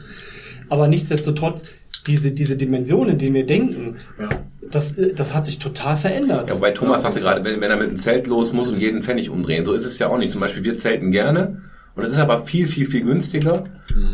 Aber 0.67 0.87
nichtsdestotrotz, 0.87 1.65
diese, 2.07 2.31
diese 2.31 2.57
Dimension, 2.57 3.07
in 3.07 3.19
denen 3.19 3.35
wir 3.35 3.45
denken, 3.45 3.97
das, 4.71 4.95
das 5.13 5.35
hat 5.35 5.45
sich 5.45 5.59
total 5.59 5.95
verändert. 5.95 6.49
Ja, 6.49 6.55
wobei 6.55 6.71
Thomas 6.71 7.03
sagte 7.03 7.19
gerade, 7.19 7.43
wenn, 7.45 7.61
wenn 7.61 7.69
er 7.69 7.77
mit 7.77 7.87
dem 7.87 7.97
Zelt 7.97 8.25
los 8.25 8.51
muss 8.51 8.67
und 8.67 8.79
jeden 8.79 9.03
Pfennig 9.03 9.29
umdrehen, 9.29 9.63
so 9.63 9.73
ist 9.73 9.85
es 9.85 9.99
ja 9.99 10.07
auch 10.07 10.17
nicht. 10.17 10.31
Zum 10.31 10.41
Beispiel, 10.41 10.63
wir 10.63 10.75
zelten 10.75 11.11
gerne 11.11 11.61
Und 11.97 12.03
das 12.03 12.11
ist 12.11 12.17
aber 12.17 12.37
viel, 12.39 12.67
viel, 12.67 12.85
viel 12.85 13.01
günstiger. 13.03 13.65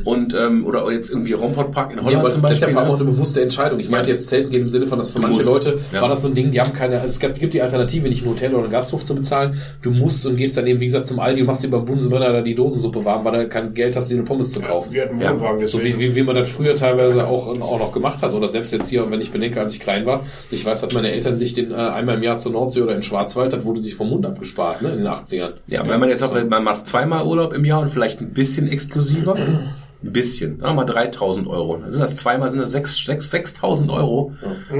Und, 0.05 0.33
ähm, 0.33 0.65
oder 0.65 0.89
jetzt 0.91 1.09
irgendwie 1.09 1.33
Rompot-Park 1.33 1.91
in 1.91 1.97
Ja, 1.97 2.03
Holland 2.05 2.19
aber 2.21 2.29
zum 2.29 2.41
das 2.43 2.51
ist 2.53 2.59
ja 2.61 2.67
Beispiel. 2.67 2.73
vor 2.73 2.81
allem 2.83 2.91
auch 2.91 2.97
ne? 2.99 3.03
eine 3.03 3.11
bewusste 3.11 3.41
Entscheidung. 3.41 3.79
Ich 3.79 3.89
meinte 3.89 4.09
jetzt 4.11 4.27
Zelten 4.29 4.49
geben 4.51 4.63
im 4.63 4.69
Sinne 4.69 4.85
von, 4.85 4.97
dass 4.97 5.11
für 5.11 5.19
manche 5.19 5.37
musst. 5.37 5.49
Leute 5.49 5.79
Ja. 5.91 6.01
war 6.01 6.07
das 6.07 6.21
so 6.21 6.29
ein 6.29 6.33
Ding, 6.33 6.51
die 6.51 6.61
haben 6.61 6.71
keine, 6.71 7.03
es 7.03 7.19
gibt, 7.19 7.39
gibt 7.39 7.53
die 7.53 7.61
Alternative, 7.61 8.07
nicht 8.07 8.23
ein 8.23 8.29
Hotel 8.29 8.53
oder 8.53 8.63
einen 8.63 8.71
Gasthof 8.71 9.03
zu 9.03 9.13
bezahlen. 9.15 9.57
Du 9.81 9.91
musst 9.91 10.25
und 10.25 10.37
gehst 10.37 10.55
dann 10.55 10.67
eben, 10.67 10.79
wie 10.79 10.85
gesagt, 10.85 11.07
zum 11.07 11.19
Aldi 11.19 11.41
und 11.41 11.47
machst 11.47 11.63
dir 11.63 11.69
beim 11.69 11.83
Bunsenbrenner 11.83 12.31
da 12.31 12.41
die 12.41 12.55
Dosensuppe 12.55 13.03
warm, 13.03 13.25
weil 13.25 13.43
du 13.43 13.47
kein 13.49 13.73
Geld 13.73 13.95
hast, 13.97 14.09
dir 14.09 14.13
eine 14.15 14.23
Pommes 14.23 14.51
zu 14.53 14.61
kaufen. 14.61 14.93
Wir 14.93 15.01
hatten 15.03 15.13
einen 15.13 15.21
Ja. 15.21 15.31
Wohnwagen, 15.33 15.65
So 15.65 15.83
wie, 15.83 15.99
wie, 15.99 16.15
wie 16.15 16.23
man 16.23 16.35
das 16.35 16.47
früher 16.49 16.75
teilweise 16.75 17.27
auch, 17.27 17.47
auch 17.47 17.79
noch 17.79 17.91
gemacht 17.91 18.21
hat. 18.21 18.33
Oder 18.33 18.47
selbst 18.47 18.71
jetzt 18.71 18.87
hier, 18.89 19.09
wenn 19.11 19.19
ich 19.19 19.31
bedenke, 19.31 19.59
als 19.59 19.73
ich 19.73 19.79
klein 19.81 20.05
war, 20.05 20.21
ich 20.51 20.65
weiß, 20.65 20.79
dass 20.81 20.93
meine 20.93 21.11
Eltern 21.11 21.37
sich 21.37 21.53
den 21.53 21.71
äh, 21.71 21.75
einmal 21.75 22.15
im 22.15 22.23
Jahr 22.23 22.37
zur 22.37 22.53
Nordsee 22.53 22.81
oder 22.81 22.95
in 22.95 23.01
Schwarzwald, 23.03 23.51
das 23.51 23.65
wurde 23.65 23.81
sich 23.81 23.95
vom 23.95 24.09
Mund 24.09 24.25
abgespart, 24.25 24.81
ne, 24.81 24.91
in 24.91 24.99
den 24.99 25.07
80ern. 25.07 25.53
Ja, 25.69 25.85
wenn 25.87 25.99
man 25.99 26.07
jetzt 26.09 26.23
auch, 26.23 26.33
man 26.47 26.63
macht 26.63 26.87
zweimal 26.87 27.25
Urlaub 27.25 27.51
im 27.53 27.65
Jahr 27.65 27.72
und 27.79 27.91
vielleicht 27.91 28.21
ein 28.21 28.33
bisschen 28.33 28.67
exklusiver, 28.67 29.35
ein 29.35 29.73
bisschen, 30.01 30.59
sagen 30.59 30.71
wir 30.71 30.73
mal 30.73 30.85
3000 30.85 31.47
Euro. 31.47 31.77
Dann 31.77 31.91
sind 31.91 32.01
das 32.01 32.15
zweimal, 32.15 32.49
sind 32.49 32.59
das 32.59 32.71
6, 32.71 33.05
6, 33.05 33.29
6000 33.29 33.89
Euro. 33.91 34.33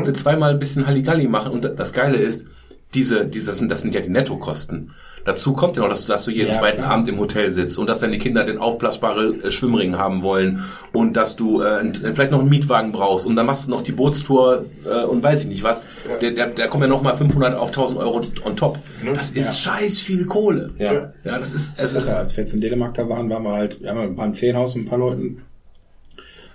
Für 0.03 0.13
zweimal 0.13 0.51
ein 0.51 0.59
bisschen 0.59 0.85
Halligalli 0.85 1.27
machen. 1.27 1.51
Und 1.51 1.63
das 1.77 1.93
Geile 1.93 2.17
ist, 2.17 2.47
diese, 2.93 3.25
diese, 3.25 3.51
das 3.51 3.59
sind, 3.59 3.69
das 3.69 3.81
sind 3.81 3.93
ja 3.95 4.01
die 4.01 4.09
Nettokosten. 4.09 4.91
Dazu 5.25 5.53
kommt 5.53 5.77
ja 5.77 5.81
noch, 5.83 5.89
dass 5.89 6.05
du, 6.05 6.11
dass 6.11 6.25
du 6.25 6.31
jeden 6.31 6.49
Ja, 6.51 6.53
zweiten 6.57 6.79
klar. 6.79 6.91
Abend 6.91 7.07
im 7.07 7.17
Hotel 7.17 7.49
sitzt 7.51 7.77
und 7.77 7.87
dass 7.89 7.99
deine 7.99 8.17
Kinder 8.17 8.43
den 8.43 8.57
aufblasbare 8.57 9.35
äh, 9.43 9.51
Schwimmring 9.51 9.97
haben 9.97 10.21
wollen 10.21 10.63
und 10.91 11.13
dass 11.15 11.35
du 11.37 11.61
äh, 11.61 11.77
ein- 11.79 11.93
vielleicht 11.93 12.31
noch 12.31 12.39
einen 12.41 12.49
Mietwagen 12.49 12.91
brauchst 12.91 13.25
und 13.25 13.35
dann 13.37 13.45
machst 13.45 13.67
du 13.67 13.71
noch 13.71 13.83
die 13.83 13.93
Bootstour 13.93 14.65
äh, 14.85 15.03
und 15.05 15.23
weiß 15.23 15.41
ich 15.43 15.47
nicht 15.47 15.63
was. 15.63 15.81
Der, 16.21 16.31
der, 16.31 16.47
der 16.47 16.67
kommt 16.67 16.83
ja 16.83 16.89
noch 16.89 17.01
mal 17.01 17.13
500 17.15 17.55
auf 17.55 17.69
1000 17.69 17.99
Euro 17.99 18.21
on 18.43 18.57
top. 18.57 18.79
Das 19.15 19.29
ist 19.29 19.59
scheiß 19.61 19.99
viel 20.01 20.25
Kohle. 20.25 20.71
Ja. 20.77 21.13
Ja, 21.23 21.37
das 21.39 21.53
ist, 21.53 21.73
es 21.77 21.91
ist 21.93 21.99
ist 22.03 22.07
ja, 22.07 22.15
als 22.17 22.35
wir 22.35 22.43
jetzt 22.43 22.53
in 22.53 22.59
Dänemark 22.61 22.93
da 22.95 23.07
waren, 23.07 23.29
waren 23.29 23.43
wir 23.43 23.53
halt, 23.53 23.81
wir 23.81 23.89
haben 23.91 24.19
ein 24.19 24.33
Ferienhaus 24.33 24.75
mit 24.75 24.85
ein 24.85 24.89
paar 24.89 24.99
Leuten, 24.99 25.41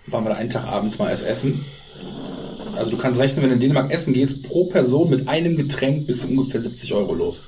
waren 0.09 0.25
wir 0.25 0.31
da 0.31 0.37
einen 0.37 0.51
Tag 0.51 0.67
abends 0.67 0.99
mal 0.99 1.09
erst 1.09 1.27
essen. 1.27 1.65
Also 2.79 2.93
du 2.93 2.97
kannst 2.97 3.19
rechnen, 3.19 3.43
wenn 3.43 3.51
du 3.51 3.55
in 3.55 3.61
Dänemark 3.61 3.91
essen 3.91 4.13
gehst, 4.13 4.43
pro 4.45 4.65
Person 4.65 5.11
mit 5.11 5.29
einem 5.29 5.57
Getränk 5.57 6.07
bist 6.07 6.25
du 6.25 6.29
ungefähr 6.29 6.61
70 6.61 6.95
Euro 6.95 7.15
los. 7.15 7.43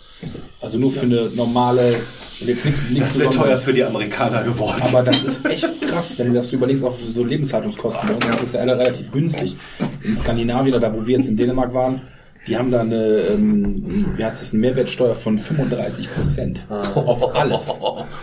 Also 0.61 0.78
nur 0.78 0.90
für 0.93 1.02
eine 1.07 1.31
normale, 1.31 1.94
jetzt 2.40 2.65
nichts, 2.65 2.81
nichts 2.90 3.09
Das 3.09 3.19
wäre 3.19 3.31
teuer 3.31 3.57
für 3.57 3.73
die 3.73 3.85
Amerikaner 3.85 4.43
geworden. 4.43 4.82
Aber 4.82 5.02
das 5.02 5.23
ist 5.23 5.44
echt 5.47 5.81
krass, 5.82 6.19
wenn 6.19 6.28
du 6.28 6.35
das 6.35 6.52
überlegst, 6.52 6.85
auch 6.85 6.97
so 7.11 7.24
Lebenshaltungskosten. 7.24 8.09
Bei 8.09 8.15
uns 8.15 8.27
ist 8.27 8.43
das 8.43 8.52
ja 8.55 8.61
alle 8.61 8.77
relativ 8.77 9.12
günstig. 9.12 9.57
In 10.02 10.16
Skandinavien, 10.16 10.74
oder 10.74 10.90
da 10.90 10.94
wo 10.94 11.07
wir 11.07 11.16
jetzt 11.16 11.28
in 11.28 11.36
Dänemark 11.36 11.73
waren, 11.73 12.02
die 12.47 12.57
haben 12.57 12.70
da 12.70 12.81
eine, 12.81 13.05
ähm, 13.32 14.15
wie 14.16 14.24
heißt 14.24 14.40
das, 14.40 14.52
eine 14.52 14.61
Mehrwertsteuer 14.61 15.15
von 15.15 15.39
35 15.39 16.12
Prozent. 16.15 16.66
Auf 16.69 17.35
alles. 17.35 17.70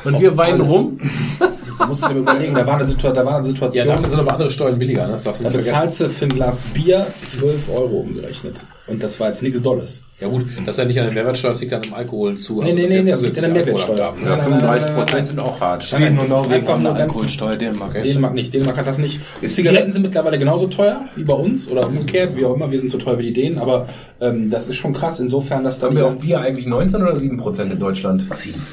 Und 0.03 0.19
wir 0.19 0.35
weinen 0.37 0.61
alles. 0.61 0.73
rum. 0.73 0.99
Du 1.77 1.85
musst 1.85 2.05
dir 2.07 2.13
überlegen, 2.15 2.55
da 2.55 2.65
war 2.65 2.75
eine, 2.75 2.87
Situa 2.87 3.11
da 3.11 3.25
war 3.25 3.35
eine 3.37 3.45
Ja, 3.47 3.51
Situation, 3.51 3.87
dafür 3.87 4.09
sind 4.09 4.19
aber 4.19 4.33
andere 4.33 4.49
Steuern 4.49 4.79
billiger, 4.79 5.05
ne? 5.05 5.13
Das 5.13 5.23
darfst 5.23 5.39
du 5.41 5.43
da 5.43 5.49
nicht 5.49 5.65
vergessen. 5.65 5.73
bezahlst 5.73 5.99
du 5.99 6.09
für 6.09 6.25
ein 6.25 6.29
Glas 6.29 6.61
Bier 6.73 7.07
12 7.25 7.69
Euro 7.69 7.97
umgerechnet. 7.97 8.55
Und 8.87 9.03
das 9.03 9.19
war 9.19 9.27
jetzt 9.27 9.43
nichts 9.43 9.61
Dolles. 9.61 10.01
Ja 10.19 10.27
gut, 10.29 10.45
das 10.65 10.75
ist 10.75 10.77
ja 10.79 10.85
nicht 10.85 10.97
an 10.97 11.05
der 11.05 11.13
Mehrwertsteuer, 11.13 11.51
das 11.51 11.61
liegt 11.61 11.73
an 11.73 11.81
dem 11.81 11.93
Alkohol 11.93 12.37
zu. 12.37 12.63
Nee, 12.63 12.73
nee, 12.73 12.87
nee, 12.87 12.95
jetzt 12.95 13.11
das 13.11 13.21
liegt 13.21 13.37
an 13.37 13.43
der 13.43 13.53
Mehrwertsteuer. 13.53 14.15
nein, 14.19 14.39
35 14.39 14.61
nein, 14.61 14.81
nein, 14.81 14.95
Prozent 14.95 15.27
sind 15.27 15.39
auch 15.39 15.59
hart. 15.59 15.83
Schweden 15.83 16.09
und 16.09 16.15
das 16.17 16.23
ist 16.23 16.29
Norwegen 16.29 16.53
einfach 16.53 16.73
haben 16.73 16.83
nur 16.83 16.95
eine 16.95 17.03
Alkoholsteuer, 17.03 17.55
Dänemark. 17.55 18.01
Dänemark 18.01 18.33
nicht. 18.33 18.53
Dänemark 18.53 18.77
hat 18.77 18.87
das 18.87 18.97
nicht. 18.97 19.19
Zigaretten 19.45 19.91
sind 19.91 20.01
mittlerweile 20.01 20.39
genauso 20.39 20.67
teuer 20.67 21.01
wie 21.15 21.23
bei 21.23 21.33
uns 21.33 21.69
oder 21.69 21.85
umgekehrt, 21.87 22.35
wie 22.35 22.45
auch 22.45 22.55
immer. 22.55 22.71
Wir 22.71 22.79
sind 22.79 22.91
so 22.91 22.97
teuer 22.97 23.19
wie 23.19 23.27
die 23.27 23.33
Dänen, 23.33 23.59
aber 23.59 23.89
ähm, 24.19 24.49
das 24.49 24.67
ist 24.69 24.77
schon 24.77 24.93
krass 24.93 25.19
insofern, 25.19 25.63
dass 25.63 25.79
da 25.79 25.87
Haben 25.87 25.97
wir 25.97 26.07
auf 26.07 26.17
Bier 26.17 26.39
eigentlich 26.39 26.65
19 26.65 27.01
oder 27.01 27.15
7 27.15 27.37
Prozent 27.37 27.71
in 27.73 27.79
Deutschland? 27.79 28.23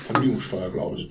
Vergnügungssteuer, 0.06 0.70
glaube 0.70 0.96
ich. 0.96 1.08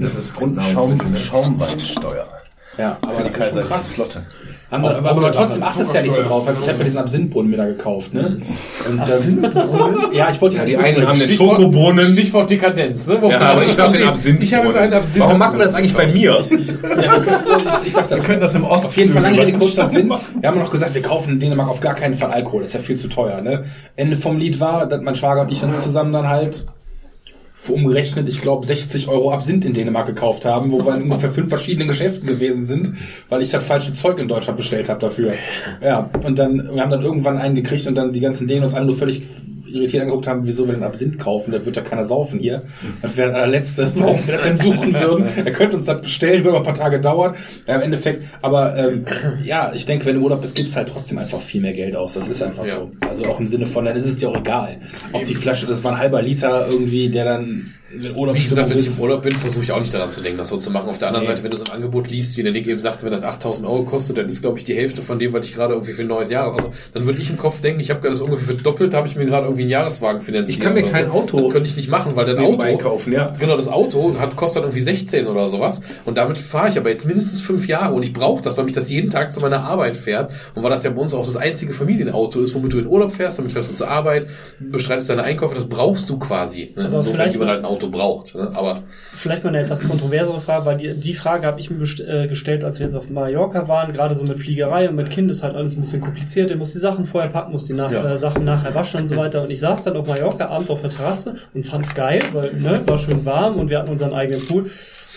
Das 0.00 0.16
ist 0.16 0.30
Schaum, 0.30 0.38
Grundnahrungsmittel. 0.54 1.10
ne? 1.12 1.16
Schaumweinsteuer. 1.18 2.41
Ja, 2.78 2.96
aber 3.02 3.12
Für 3.12 3.22
die 3.24 3.38
das 3.38 3.48
ist 3.48 3.54
schon 3.54 3.64
krass. 3.68 3.90
Flotte. 3.90 4.22
Haben 4.70 4.84
wir, 4.84 4.96
aber, 4.96 5.10
aber 5.10 5.30
trotzdem 5.30 5.62
achtest 5.62 5.90
du 5.90 5.96
ja 5.96 6.02
nicht 6.02 6.14
so 6.14 6.22
drauf. 6.22 6.48
Also 6.48 6.62
ich 6.62 6.68
habe 6.68 6.78
mir 6.78 6.84
diesen 6.84 6.98
Absinthbrunnen 6.98 7.50
mir 7.50 7.58
da 7.58 7.66
gekauft. 7.66 8.14
Ne? 8.14 8.40
Und, 8.88 9.00
ähm, 9.00 9.52
ja, 10.12 10.30
ich 10.30 10.40
wollte 10.40 10.56
Ja, 10.56 10.64
die 10.64 10.78
einen 10.78 11.06
haben 11.06 11.18
den 11.18 11.28
Schokobrunnen. 11.28 12.06
Stichwort 12.06 12.48
Dekadenz, 12.48 13.06
ne? 13.06 13.18
Ja, 13.28 13.38
aber 13.40 13.64
ich 13.66 13.78
habe 13.78 13.92
den 13.92 14.08
Absinth. 14.08 14.42
Ich 14.42 14.54
habe 14.54 14.70
über 14.70 14.80
einen 14.80 14.94
Absinth. 14.94 15.22
Warum 15.22 15.38
machen 15.38 15.58
wir 15.58 15.66
das 15.66 15.74
eigentlich 15.74 15.92
bei 15.92 16.06
mir? 16.06 16.40
Ja, 16.40 16.50
wir 16.50 17.20
können, 17.20 17.68
ich, 17.82 17.88
ich 17.88 17.92
sag 17.92 18.08
das. 18.08 18.20
Wir 18.20 18.26
können 18.26 18.40
das 18.40 18.54
im 18.54 18.64
Osten 18.64 18.86
Auf 18.88 18.96
jeden 18.96 19.12
Fall 19.12 19.22
lange 19.22 19.42
Rede, 19.42 19.58
kurzer 19.58 19.88
Sinn. 19.88 20.10
Wir 20.40 20.48
haben 20.48 20.58
noch 20.58 20.72
gesagt, 20.72 20.94
wir 20.94 21.02
kaufen 21.02 21.34
in 21.34 21.40
Dänemark 21.40 21.68
auf 21.68 21.80
gar 21.80 21.94
keinen 21.94 22.14
Fall 22.14 22.30
Alkohol. 22.30 22.62
Das 22.62 22.70
ist 22.70 22.74
ja 22.74 22.80
viel 22.80 22.96
zu 22.96 23.08
teuer. 23.08 23.42
Ne? 23.42 23.64
Ende 23.96 24.16
vom 24.16 24.38
Lied 24.38 24.58
war, 24.58 24.86
dass 24.86 25.02
mein 25.02 25.14
Schwager 25.14 25.42
und 25.42 25.52
ich 25.52 25.62
uns 25.62 25.82
zusammen 25.82 26.14
dann 26.14 26.28
halt 26.28 26.64
umgerechnet, 27.70 28.28
ich 28.28 28.40
glaube, 28.40 28.66
60 28.66 29.08
Euro 29.08 29.32
Absinth 29.32 29.64
in 29.64 29.72
Dänemark 29.72 30.06
gekauft 30.06 30.44
haben, 30.44 30.72
wo 30.72 30.84
wir 30.84 30.94
in 30.96 31.02
ungefähr 31.02 31.30
fünf 31.30 31.48
verschiedenen 31.48 31.88
Geschäften 31.88 32.26
gewesen 32.26 32.64
sind, 32.64 32.94
weil 33.28 33.42
ich 33.42 33.50
das 33.50 33.62
falsche 33.62 33.92
Zeug 33.92 34.18
in 34.18 34.28
Deutschland 34.28 34.56
bestellt 34.56 34.88
habe 34.88 35.00
dafür. 35.00 35.34
Ja, 35.80 36.10
und 36.24 36.38
dann, 36.38 36.70
wir 36.74 36.82
haben 36.82 36.90
dann 36.90 37.02
irgendwann 37.02 37.38
einen 37.38 37.54
gekriegt 37.54 37.86
und 37.86 37.94
dann 37.94 38.12
die 38.12 38.20
ganzen 38.20 38.48
Dänen 38.48 38.64
uns 38.64 38.74
alle 38.74 38.86
nur 38.86 38.96
völlig 38.96 39.22
irritiert 39.72 40.02
angeguckt 40.02 40.26
haben, 40.26 40.46
wieso 40.46 40.66
wir 40.66 40.74
den 40.74 40.82
Absinth 40.82 41.18
kaufen, 41.18 41.52
da 41.52 41.64
wird 41.64 41.76
ja 41.76 41.82
keiner 41.82 42.04
saufen 42.04 42.38
hier. 42.38 42.62
Das 43.00 43.16
wäre 43.16 43.32
der 43.32 43.46
letzte, 43.46 43.90
warum 43.94 44.26
wir 44.26 44.36
das 44.36 44.46
denn 44.46 44.60
suchen 44.60 44.94
würden. 45.00 45.26
Er 45.44 45.52
könnte 45.52 45.76
uns 45.76 45.86
das 45.86 46.00
bestellen, 46.02 46.44
würde 46.44 46.56
aber 46.56 46.68
ein 46.68 46.74
paar 46.74 46.74
Tage 46.74 47.00
dauern. 47.00 47.34
Ja, 47.66 47.76
im 47.76 47.82
Endeffekt, 47.82 48.22
aber 48.42 48.76
ähm, 48.76 49.04
ja, 49.44 49.72
ich 49.72 49.86
denke, 49.86 50.06
wenn 50.06 50.16
du 50.16 50.22
Urlaub 50.22 50.42
bist, 50.42 50.54
gibst 50.54 50.76
halt 50.76 50.88
trotzdem 50.88 51.18
einfach 51.18 51.40
viel 51.40 51.60
mehr 51.60 51.72
Geld 51.72 51.96
aus. 51.96 52.14
Das 52.14 52.28
ist 52.28 52.42
einfach 52.42 52.66
so. 52.66 52.90
Also 53.00 53.24
auch 53.24 53.40
im 53.40 53.46
Sinne 53.46 53.66
von, 53.66 53.84
dann 53.84 53.96
ist 53.96 54.06
es 54.06 54.18
dir 54.18 54.28
auch 54.30 54.36
egal. 54.36 54.78
Ob 55.12 55.24
die 55.24 55.34
Flasche, 55.34 55.66
das 55.66 55.82
war 55.84 55.92
ein 55.92 55.98
halber 55.98 56.22
Liter 56.22 56.66
irgendwie, 56.68 57.08
der 57.08 57.24
dann 57.24 57.70
Urlaub 58.14 58.36
Wie 58.36 58.42
gesagt, 58.42 58.70
wenn 58.70 58.78
ich 58.78 58.86
im 58.86 58.98
Urlaub 58.98 59.22
bin, 59.22 59.34
versuche 59.34 59.64
ich 59.64 59.72
auch 59.72 59.78
nicht 59.78 59.92
daran 59.92 60.10
zu 60.10 60.20
denken, 60.20 60.38
das 60.38 60.48
so 60.48 60.56
zu 60.56 60.70
machen. 60.70 60.88
Auf 60.88 60.98
der 60.98 61.08
anderen 61.08 61.24
Nee. 61.24 61.30
Seite, 61.30 61.42
wenn 61.44 61.50
du 61.50 61.56
so 61.56 61.64
ein 61.64 61.72
Angebot 61.72 62.08
liest, 62.08 62.36
wie 62.36 62.42
der 62.42 62.52
Nick 62.52 62.66
eben 62.66 62.80
sagte, 62.80 63.04
wenn 63.04 63.12
das 63.12 63.22
8000 63.22 63.66
Euro 63.68 63.84
kostet, 63.84 64.18
dann 64.18 64.26
ist, 64.26 64.40
glaube 64.40 64.58
ich, 64.58 64.64
die 64.64 64.74
Hälfte 64.74 65.02
von 65.02 65.18
dem, 65.18 65.32
was 65.32 65.46
ich 65.46 65.54
gerade 65.54 65.74
irgendwie 65.74 65.92
für 65.92 66.02
ein 66.02 66.08
neues 66.08 66.30
Jahr, 66.30 66.52
also 66.54 66.72
dann 66.94 67.06
würde 67.06 67.20
ich 67.20 67.30
im 67.30 67.36
Kopf 67.36 67.60
denken, 67.60 67.80
ich 67.80 67.90
habe 67.90 68.00
gerade 68.00 68.12
das 68.14 68.20
ungefähr 68.20 68.54
verdoppelt, 68.54 68.94
habe 68.94 69.06
ich 69.06 69.16
mir 69.16 69.26
gerade 69.26 69.46
irgendwie 69.46 69.62
einen 69.62 69.70
Jahreswagen 69.70 70.20
finanziert. 70.20 70.58
Ich 70.58 70.60
kann 70.60 70.74
mir 70.74 70.84
kein 70.84 71.06
so. 71.06 71.12
Auto 71.12 71.40
Das 71.42 71.52
könnte 71.52 71.68
ich 71.68 71.76
nicht 71.76 71.88
machen, 71.88 72.16
weil 72.16 72.26
nebenbei 72.32 72.74
Auto, 72.74 72.82
kaufen, 72.82 73.12
ja. 73.12 73.32
Genau, 73.38 73.56
das 73.56 73.68
Auto 73.68 74.18
hat, 74.18 74.36
kostet 74.36 74.62
dann 74.62 74.70
irgendwie 74.70 74.82
16 74.82 75.26
oder 75.26 75.48
sowas. 75.48 75.82
Und 76.04 76.16
damit 76.16 76.38
fahre 76.38 76.68
ich 76.68 76.78
aber 76.78 76.90
jetzt 76.90 77.04
mindestens 77.04 77.40
fünf 77.40 77.68
Jahre 77.68 77.94
und 77.94 78.04
ich 78.04 78.12
brauche 78.12 78.42
das, 78.42 78.56
weil 78.56 78.64
mich 78.64 78.72
das 78.74 78.90
jeden 78.90 79.10
Tag 79.10 79.32
zu 79.32 79.40
meiner 79.40 79.64
Arbeit 79.64 79.96
fährt. 79.96 80.32
Und 80.54 80.62
weil 80.62 80.70
das 80.70 80.82
ja 80.82 80.90
bei 80.90 81.00
uns 81.00 81.12
auch 81.14 81.26
das 81.26 81.36
einzige 81.36 81.72
Familienauto 81.72 82.40
ist, 82.40 82.54
womit 82.54 82.72
du 82.72 82.78
in 82.78 82.86
Urlaub 82.86 83.12
fährst, 83.12 83.38
damit 83.38 83.52
fährst 83.52 83.70
du 83.70 83.74
zur 83.74 83.88
Arbeit, 83.88 84.26
bestreitest 84.58 85.10
deine 85.10 85.24
Einkäufe, 85.24 85.54
das 85.54 85.66
brauchst 85.66 86.08
du 86.08 86.18
quasi. 86.18 86.72
Ne? 86.76 86.90
Insofern, 86.94 87.38
man 87.38 87.48
halt 87.48 87.60
ein 87.60 87.64
Auto 87.64 87.81
braucht. 87.90 88.34
Ne? 88.34 88.50
Aber 88.54 88.78
Vielleicht 89.14 89.44
mal 89.44 89.50
eine 89.50 89.60
etwas 89.60 89.86
kontroversere 89.86 90.40
Frage, 90.40 90.66
weil 90.66 90.76
die, 90.76 90.94
die 90.94 91.14
Frage 91.14 91.46
habe 91.46 91.60
ich 91.60 91.70
mir 91.70 91.82
äh, 92.06 92.28
gestellt, 92.28 92.64
als 92.64 92.78
wir 92.78 92.86
jetzt 92.86 92.94
auf 92.94 93.08
Mallorca 93.10 93.68
waren, 93.68 93.92
gerade 93.92 94.14
so 94.14 94.22
mit 94.22 94.38
Fliegerei 94.38 94.88
und 94.88 94.96
mit 94.96 95.10
Kind 95.10 95.30
ist 95.30 95.42
halt 95.42 95.54
alles 95.54 95.76
ein 95.76 95.80
bisschen 95.80 96.00
kompliziert. 96.00 96.50
Der 96.50 96.56
muss 96.56 96.72
die 96.72 96.78
Sachen 96.78 97.06
vorher 97.06 97.30
packen, 97.30 97.52
muss 97.52 97.64
die 97.66 97.72
nach, 97.74 97.90
Ja. 97.90 98.04
äh, 98.12 98.16
Sachen 98.16 98.44
nachher 98.44 98.74
waschen 98.74 99.00
und 99.00 99.08
so 99.08 99.16
weiter. 99.16 99.42
Und 99.42 99.50
ich 99.50 99.60
saß 99.60 99.82
dann 99.84 99.96
auf 99.96 100.06
Mallorca 100.06 100.46
abends 100.48 100.70
auf 100.70 100.80
der 100.80 100.90
Terrasse 100.90 101.34
und 101.54 101.64
fand's 101.66 101.94
geil, 101.94 102.20
weil 102.32 102.52
ne, 102.54 102.80
war 102.86 102.98
schön 102.98 103.24
warm 103.24 103.56
und 103.56 103.68
wir 103.70 103.78
hatten 103.78 103.90
unseren 103.90 104.12
eigenen 104.12 104.46
Pool. 104.46 104.70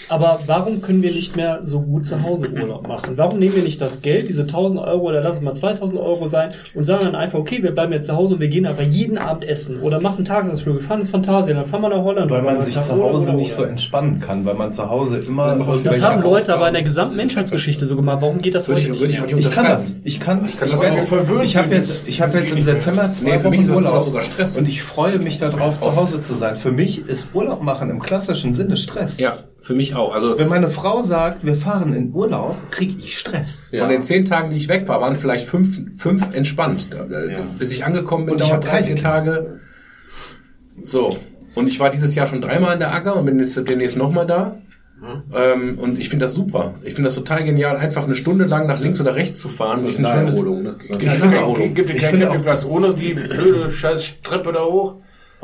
Aber 0.10 0.40
warum 0.46 0.82
können 0.82 1.02
wir 1.02 1.12
nicht 1.12 1.36
mehr 1.36 1.62
so 1.64 1.82
gut 1.82 2.06
zu 2.06 2.22
Hause 2.22 2.50
Urlaub 2.52 2.88
machen? 2.88 3.18
Warum 3.18 3.40
nehmen 3.40 3.56
wir 3.56 3.64
nicht 3.64 3.82
das 3.82 4.02
Geld, 4.02 4.30
diese 4.30 4.44
1000 4.44 4.82
Euro 4.82 5.08
oder 5.08 5.22
lass 5.22 5.36
es 5.36 5.42
mal 5.42 5.54
2000 5.54 6.00
Euro 6.00 6.28
sein 6.28 6.52
und 6.74 6.84
sagen 6.84 7.06
dann 7.06 7.16
einfach, 7.16 7.40
okay, 7.40 7.64
wir 7.64 7.72
bleiben 7.72 7.92
jetzt 7.94 8.08
zu 8.08 8.16
Hause 8.16 8.36
und 8.36 8.40
wir 8.40 8.48
gehen 8.48 8.66
einfach 8.66 8.84
jeden 8.84 9.18
Abend 9.18 9.46
essen 9.46 9.80
oder 9.82 10.00
machen 10.00 10.26
Tagesausflüge, 10.26 10.80
fahren 10.80 11.02
ins 11.02 11.10
Phantasialand, 11.10 11.66
dann 11.66 11.72
fahren 11.72 11.82
wir 11.82 11.90
nach 11.90 12.04
Holland. 12.04 12.32
Weil 12.32 12.42
man 12.42 12.62
sich 12.62 12.80
zu 12.82 12.96
Hause 12.96 13.34
nicht 13.34 13.54
so 13.54 13.64
entspannen 13.64 14.20
kann, 14.20 14.46
weil 14.46 14.56
man 14.56 14.72
zu 14.72 14.90
Hause 14.90 15.18
immer 15.18 15.56
Das 15.84 16.02
haben 16.02 16.22
Leute 16.22 16.54
aber 16.54 16.68
in 16.68 16.74
der 16.74 16.84
gesamten 16.84 17.16
Menschheitsgeschichte 17.16 17.86
so 17.86 17.96
gemacht. 17.96 18.20
Warum 18.22 18.42
geht 18.42 18.56
das 18.56 18.68
heute 18.68 18.82
ich, 18.82 18.90
nicht 18.90 19.04
ich 19.38 19.52
kann 19.52 19.66
das. 19.66 19.96
Ich 20.04 20.20
kann, 20.20 20.48
ich 20.48 20.58
kann 20.58 20.70
das 20.70 20.84
auch. 20.84 21.42
Ich 21.44 21.58
habe 21.58 21.74
jetzt, 21.74 22.08
ich 22.08 22.22
habe 22.22 22.38
jetzt 22.38 22.52
im 22.52 22.62
September 22.62 23.12
zwei 23.14 23.44
Wochen 23.44 23.70
Urlaub 23.70 24.04
sogar 24.04 24.24
Stress. 24.24 24.58
Und 24.58 24.68
ich 24.68 24.84
freue 24.84 25.18
mich 25.20 25.40
darauf, 25.40 25.80
zu. 25.80 25.96
Hause 25.96 26.22
zu 26.22 26.34
sein. 26.34 26.56
Für 26.56 26.72
mich 26.72 27.08
ist 27.08 27.28
Urlaub 27.34 27.64
machen 27.64 27.90
im 27.90 28.02
klassischen 28.02 28.54
Sinne 28.54 28.78
Stress. 28.78 29.18
Ja, 29.20 29.36
für 29.66 29.74
mich 29.74 29.96
auch. 29.96 30.14
Also 30.14 30.38
Wenn 30.38 30.48
meine 30.48 30.70
Frau 30.70 31.02
sagt, 31.02 31.44
wir 31.44 31.56
fahren 31.56 31.94
in 31.94 32.14
Urlaub, 32.14 32.56
kriege 32.70 32.94
ich 33.00 33.18
Stress. 33.18 33.68
von 33.76 33.90
den 33.90 34.04
zehn 34.04 34.24
Tagen, 34.24 34.52
die 34.52 34.58
ich 34.58 34.70
weg 34.70 34.88
war, 34.88 35.02
waren 35.02 35.16
vielleicht 35.16 35.48
fünf, 35.48 35.82
fünf 35.98 36.34
entspannt. 36.36 36.88
Ja. 36.94 37.40
Bis 37.58 37.72
ich 37.72 37.84
angekommen 37.84 38.26
bin, 38.28 38.36
Und 38.36 38.44
ich 38.44 38.48
dauert 38.50 38.64
hab 38.66 38.72
drei, 38.72 38.84
vier. 38.84 38.96
Tage. 38.98 39.60
So. 40.82 41.18
Und 41.56 41.68
ich 41.68 41.80
war 41.80 41.90
dieses 41.90 42.14
Jahr 42.14 42.28
schon 42.28 42.42
dreimal 42.42 42.74
in 42.74 42.80
der 42.80 42.94
Acker 42.94 43.16
und 43.16 43.26
bin 43.26 43.40
jetzt 43.40 43.58
demnächst 43.68 43.98
nochmal 43.98 44.28
da. 44.28 44.58
Ähm, 45.36 45.78
und 45.80 46.00
ich 46.00 46.10
finde 46.10 46.26
das 46.26 46.34
super. 46.36 46.76
Ich 46.84 46.94
finde 46.94 47.08
das 47.08 47.16
total 47.16 47.44
genial, 47.44 47.78
einfach 47.78 48.06
eine 48.06 48.16
Stunde 48.16 48.46
lang 48.46 48.66
nach 48.68 48.80
links 48.80 49.00
oder 49.02 49.16
rechts 49.16 49.40
zu 49.40 49.48
fahren. 49.48 49.84
sich 49.84 49.98
ein 50.00 50.06
schönes- 50.06 50.26
Naherholung, 50.34 50.64
ne? 50.64 50.76
Ja, 51.00 51.16
Naherholung. 51.16 51.74
Gibt 51.74 51.90
es 51.90 52.02
keinen 52.02 52.20
Campingplatz 52.20 52.66
ohne 52.66 52.94
die 52.94 53.14
blöde 53.14 53.70
scheiß 53.72 54.16
Treppe 54.24 54.52
da 54.54 54.64
hoch? 54.64 54.96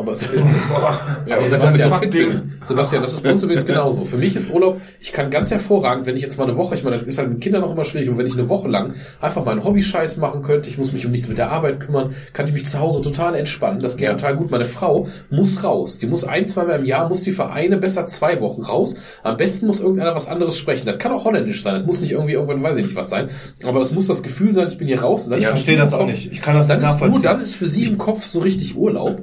Aber 0.01 0.13
es, 0.13 0.21
ja, 1.25 1.37
aber 1.37 1.47
Sebastian, 1.47 1.91
Sebastian, 1.91 2.59
Sebastian, 2.63 3.01
das 3.03 3.13
ist 3.13 3.23
bei 3.23 3.31
uns 3.31 3.43
übrigens 3.43 3.65
genauso. 3.65 4.03
Für 4.03 4.17
mich 4.17 4.35
ist 4.35 4.51
Urlaub, 4.51 4.81
ich 4.99 5.13
kann 5.13 5.29
ganz 5.29 5.51
hervorragend, 5.51 6.07
wenn 6.07 6.15
ich 6.15 6.23
jetzt 6.23 6.37
mal 6.37 6.45
eine 6.45 6.57
Woche, 6.57 6.75
ich 6.75 6.83
meine, 6.83 6.97
das 6.97 7.05
ist 7.05 7.17
halt 7.17 7.29
mit 7.29 7.41
Kindern 7.41 7.61
noch 7.61 7.71
immer 7.71 7.83
schwierig, 7.83 8.09
und 8.09 8.17
wenn 8.17 8.25
ich 8.25 8.33
eine 8.33 8.49
Woche 8.49 8.67
lang 8.67 8.93
einfach 9.19 9.45
mal 9.45 9.51
einen 9.51 9.63
Hobby-Scheiß 9.63 10.17
machen 10.17 10.41
könnte, 10.41 10.69
ich 10.69 10.77
muss 10.77 10.91
mich 10.91 11.05
um 11.05 11.11
nichts 11.11 11.27
mit 11.27 11.37
der 11.37 11.51
Arbeit 11.51 11.79
kümmern, 11.79 12.15
kann 12.33 12.47
ich 12.47 12.53
mich 12.53 12.67
zu 12.67 12.79
Hause 12.79 13.01
total 13.01 13.35
entspannen. 13.35 13.79
Das 13.79 13.97
geht 13.97 14.09
total 14.09 14.35
gut. 14.35 14.51
Meine 14.51 14.65
Frau 14.65 15.07
muss 15.29 15.63
raus. 15.63 15.99
Die 15.99 16.07
muss 16.07 16.23
ein, 16.23 16.47
zweimal 16.47 16.79
im 16.79 16.85
Jahr, 16.85 17.07
muss 17.07 17.21
die 17.21 17.31
für 17.31 17.51
eine, 17.51 17.77
besser 17.77 18.07
zwei 18.07 18.41
Wochen 18.41 18.61
raus. 18.63 18.95
Am 19.23 19.37
besten 19.37 19.67
muss 19.67 19.79
irgendeiner 19.79 20.15
was 20.15 20.27
anderes 20.27 20.57
sprechen. 20.57 20.85
Das 20.85 20.97
kann 20.97 21.11
auch 21.11 21.25
holländisch 21.25 21.61
sein. 21.61 21.75
Das 21.75 21.85
muss 21.85 22.01
nicht 22.01 22.11
irgendwie 22.11 22.33
irgendwann, 22.33 22.63
weiß 22.63 22.77
ich 22.77 22.85
nicht 22.85 22.95
was 22.95 23.09
sein. 23.09 23.29
Aber 23.63 23.81
es 23.81 23.91
muss 23.91 24.07
das 24.07 24.23
Gefühl 24.23 24.53
sein, 24.53 24.67
ich 24.67 24.77
bin 24.77 24.87
hier 24.87 25.01
raus. 25.01 25.27
Ich 25.37 25.47
verstehe 25.47 25.77
das 25.77 25.93
auch 25.93 26.05
nicht. 26.05 26.31
Ich 26.31 26.41
kann 26.41 26.55
das 26.55 26.67
dann 26.67 26.79
nicht 26.79 26.87
ist 26.87 26.99
nur 26.99 27.07
nachvollziehen. 27.07 27.23
dann 27.23 27.41
ist 27.41 27.55
für 27.55 27.67
sie 27.67 27.85
im 27.85 27.97
Kopf 27.97 28.25
so 28.25 28.39
richtig 28.39 28.75
Urlaub. 28.75 29.21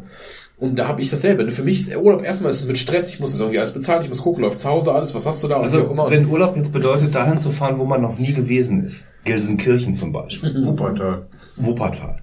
Und 0.59 0.77
da 0.77 0.89
habe 0.89 1.01
ich 1.01 1.09
dasselbe. 1.09 1.49
Für 1.51 1.63
mich 1.63 1.81
ist 1.81 1.97
Urlaub 1.97 2.23
erstmal 2.25 2.51
ist 2.51 2.59
es 2.61 2.67
mit 2.67 2.79
Stress, 2.79 3.15
ich 3.15 3.21
muss 3.21 3.31
das 3.31 3.41
irgendwie 3.41 3.59
alles 3.59 3.73
bezahlen, 3.73 4.03
ich 4.03 4.09
muss 4.09 4.23
gucken, 4.23 4.43
läuft 4.43 4.59
zu 4.59 4.69
Hause 4.69 4.93
alles, 4.93 5.15
was 5.15 5.25
hast 5.25 5.43
du 5.45 5.49
da 5.49 5.57
und 5.57 5.63
wie 5.73 5.77
auch 5.77 5.81
Also, 5.81 5.93
immer. 5.93 6.11
Wenn 6.11 6.27
Urlaub 6.27 6.57
jetzt 6.57 6.73
bedeutet, 6.73 7.15
dahin 7.15 7.39
zu 7.39 7.51
fahren, 7.51 7.79
wo 7.79 7.85
man 7.85 8.03
noch 8.03 8.19
nie 8.19 8.33
gewesen 8.33 8.85
ist. 8.85 9.05
Gelsenkirchen 9.25 9.95
zum 9.95 10.13
Beispiel. 10.13 10.53
Wuppertal. 10.67 11.27
Wuppertal. 11.57 12.17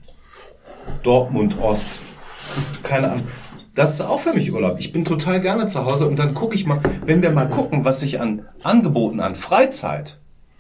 Dortmund 1.03 1.57
Ost. 1.61 1.87
Keine 2.83 3.11
Ahnung. 3.11 3.27
Das 3.73 3.93
ist 3.95 4.01
auch 4.01 4.19
für 4.19 4.33
mich 4.33 4.51
Urlaub. 4.53 4.79
Ich 4.79 4.91
bin 4.93 5.03
total 5.03 5.41
gerne 5.41 5.67
zu 5.67 5.85
Hause 5.85 6.07
und 6.07 6.17
dann 6.17 6.33
gucke 6.33 6.55
ich 6.55 6.65
mal, 6.65 6.79
wenn 7.05 7.21
wir 7.21 7.31
mal 7.31 7.47
gucken, 7.47 7.83
was 7.83 7.99
sich 7.99 8.21
an 8.21 8.45
Angeboten, 8.63 9.19
an 9.19 9.35
Freizeit, 9.35 10.17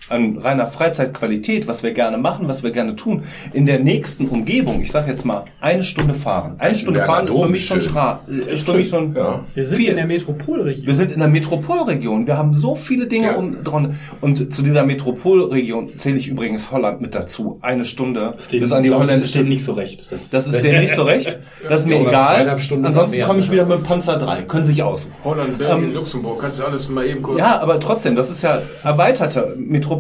an 0.09 0.37
reiner 0.37 0.67
Freizeitqualität, 0.67 1.67
was 1.67 1.83
wir 1.83 1.91
gerne 1.93 2.17
machen, 2.17 2.47
was 2.47 2.63
wir 2.63 2.71
gerne 2.71 2.95
tun, 2.95 3.23
in 3.53 3.65
der 3.65 3.79
nächsten 3.79 4.27
Umgebung, 4.27 4.81
ich 4.81 4.91
sage 4.91 5.09
jetzt 5.11 5.25
mal, 5.25 5.45
eine 5.61 5.83
Stunde 5.83 6.13
fahren. 6.13 6.55
Eine 6.59 6.75
Stunde 6.75 6.99
Ja, 6.99 7.05
fahren 7.05 7.27
ist 7.27 7.33
für 7.35 7.47
mich 7.47 7.65
schon 7.65 7.81
stra 7.81 8.19
äh, 8.29 8.35
ist 8.37 8.65
für 8.65 8.73
mich 8.73 8.89
schon 8.89 9.15
Ja. 9.15 9.41
Wir 9.53 9.65
sind 9.65 9.77
viel. 9.77 9.89
in 9.89 9.95
der 9.97 10.05
Metropolregion. 10.05 10.85
Wir 10.85 10.93
sind 10.93 11.11
in 11.11 11.19
der 11.19 11.27
Metropolregion. 11.27 12.27
Wir 12.27 12.37
haben 12.37 12.53
so 12.53 12.75
viele 12.75 13.07
Dinge 13.07 13.27
Ja. 13.27 13.35
um, 13.35 13.63
dran. 13.63 13.99
Und 14.21 14.53
zu 14.53 14.61
dieser 14.61 14.83
Metropolregion 14.85 15.89
zähle 15.89 16.17
ich 16.17 16.27
übrigens 16.27 16.71
Holland 16.71 17.01
mit 17.01 17.15
dazu. 17.15 17.57
Eine 17.61 17.85
Stunde 17.85 18.33
bis 18.51 18.71
an 18.71 18.83
die 18.83 18.89
Das 18.89 18.99
holländische. 18.99 19.29
steht 19.31 19.47
nicht 19.47 19.63
so 19.63 19.73
recht. 19.73 20.11
Das, 20.11 20.29
Das 20.29 20.47
ist 20.47 20.63
denen 20.63 20.79
nicht 20.81 20.93
so 20.95 21.03
recht. 21.03 21.37
Das 21.67 21.81
ist 21.81 21.87
mir 21.87 21.99
egal. 21.99 22.47
Ansonsten 22.49 23.23
komme 23.23 23.39
ich 23.39 23.51
wieder 23.51 23.65
mit 23.65 23.83
Panzer 23.83 24.17
3. 24.17 24.43
Können 24.43 24.65
sich 24.65 24.83
aus. 24.83 25.09
Holland, 25.23 25.57
Belgien, 25.57 25.89
Ähm, 25.89 25.93
Luxemburg. 25.95 26.39
Kannst 26.41 26.59
du 26.59 26.63
alles 26.63 26.89
mal 26.89 27.05
eben 27.05 27.21
kurz. 27.23 27.39
Ja, 27.39 27.59
aber 27.59 27.79
trotzdem, 27.79 28.15
das 28.15 28.29
ist 28.29 28.43
ja 28.43 28.59
erweiterte 28.83 29.55
Metropolregion. 29.57 29.94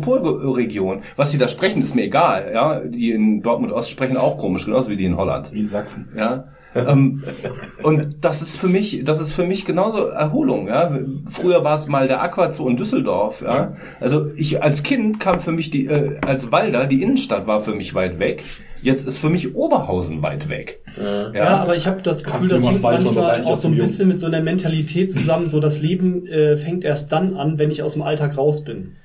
Was 1.15 1.31
die 1.31 1.37
da 1.37 1.47
sprechen, 1.47 1.81
ist 1.81 1.95
mir 1.95 2.03
egal. 2.03 2.51
Ja, 2.53 2.79
die 2.79 3.11
in 3.11 3.41
Dortmund 3.41 3.71
Ost 3.71 3.89
sprechen 3.89 4.17
auch 4.17 4.37
komisch, 4.37 4.65
genauso 4.65 4.89
wie 4.89 4.97
die 4.97 5.05
in 5.05 5.17
Holland. 5.17 5.51
wie 5.53 5.59
in 5.61 5.67
Sachsen. 5.67 6.09
Ja. 6.15 6.45
ähm, 6.75 7.23
und 7.83 8.17
das 8.21 8.41
ist 8.41 8.57
für 8.57 8.67
mich, 8.67 9.03
das 9.05 9.21
ist 9.21 9.31
für 9.31 9.45
mich 9.45 9.65
genauso 9.65 10.07
Erholung. 10.07 10.67
Ja. 10.67 10.91
Früher 11.25 11.63
war 11.63 11.75
es 11.75 11.87
mal 11.87 12.07
der 12.07 12.21
Aquazoo 12.21 12.67
in 12.67 12.77
Düsseldorf. 12.77 13.41
Ja. 13.41 13.77
Also 13.99 14.27
ich 14.35 14.61
als 14.61 14.83
Kind 14.83 15.19
kam 15.19 15.39
für 15.39 15.51
mich 15.51 15.69
die, 15.69 15.85
äh, 15.87 16.19
als 16.21 16.51
Walder, 16.51 16.85
die 16.85 17.01
Innenstadt 17.01 17.47
war 17.47 17.61
für 17.61 17.73
mich 17.73 17.93
weit 17.95 18.19
weg. 18.19 18.43
Jetzt 18.81 19.07
ist 19.07 19.17
für 19.17 19.29
mich 19.29 19.55
Oberhausen 19.55 20.21
weit 20.21 20.49
weg. 20.49 20.81
Ja, 21.33 21.57
aber 21.57 21.75
ich 21.75 21.87
habe 21.87 22.01
das 22.01 22.23
Gefühl, 22.23 22.49
das 22.49 22.63
hängt 22.63 22.81
manchmal 22.81 23.41
auch 23.41 23.51
aus 23.51 23.63
so 23.63 23.67
ein 23.67 23.75
bisschen 23.75 24.07
mit 24.07 24.19
so 24.19 24.27
einer 24.27 24.41
Mentalität 24.41 25.11
zusammen, 25.11 25.47
so 25.47 25.59
das 25.59 25.81
Leben 25.81 26.27
äh, 26.27 26.55
fängt 26.55 26.83
erst 26.83 27.11
dann 27.11 27.35
an, 27.35 27.57
wenn 27.57 27.71
ich 27.71 27.81
aus 27.81 27.93
dem 27.93 28.03
Alltag 28.03 28.37
raus 28.37 28.63
bin. 28.63 28.95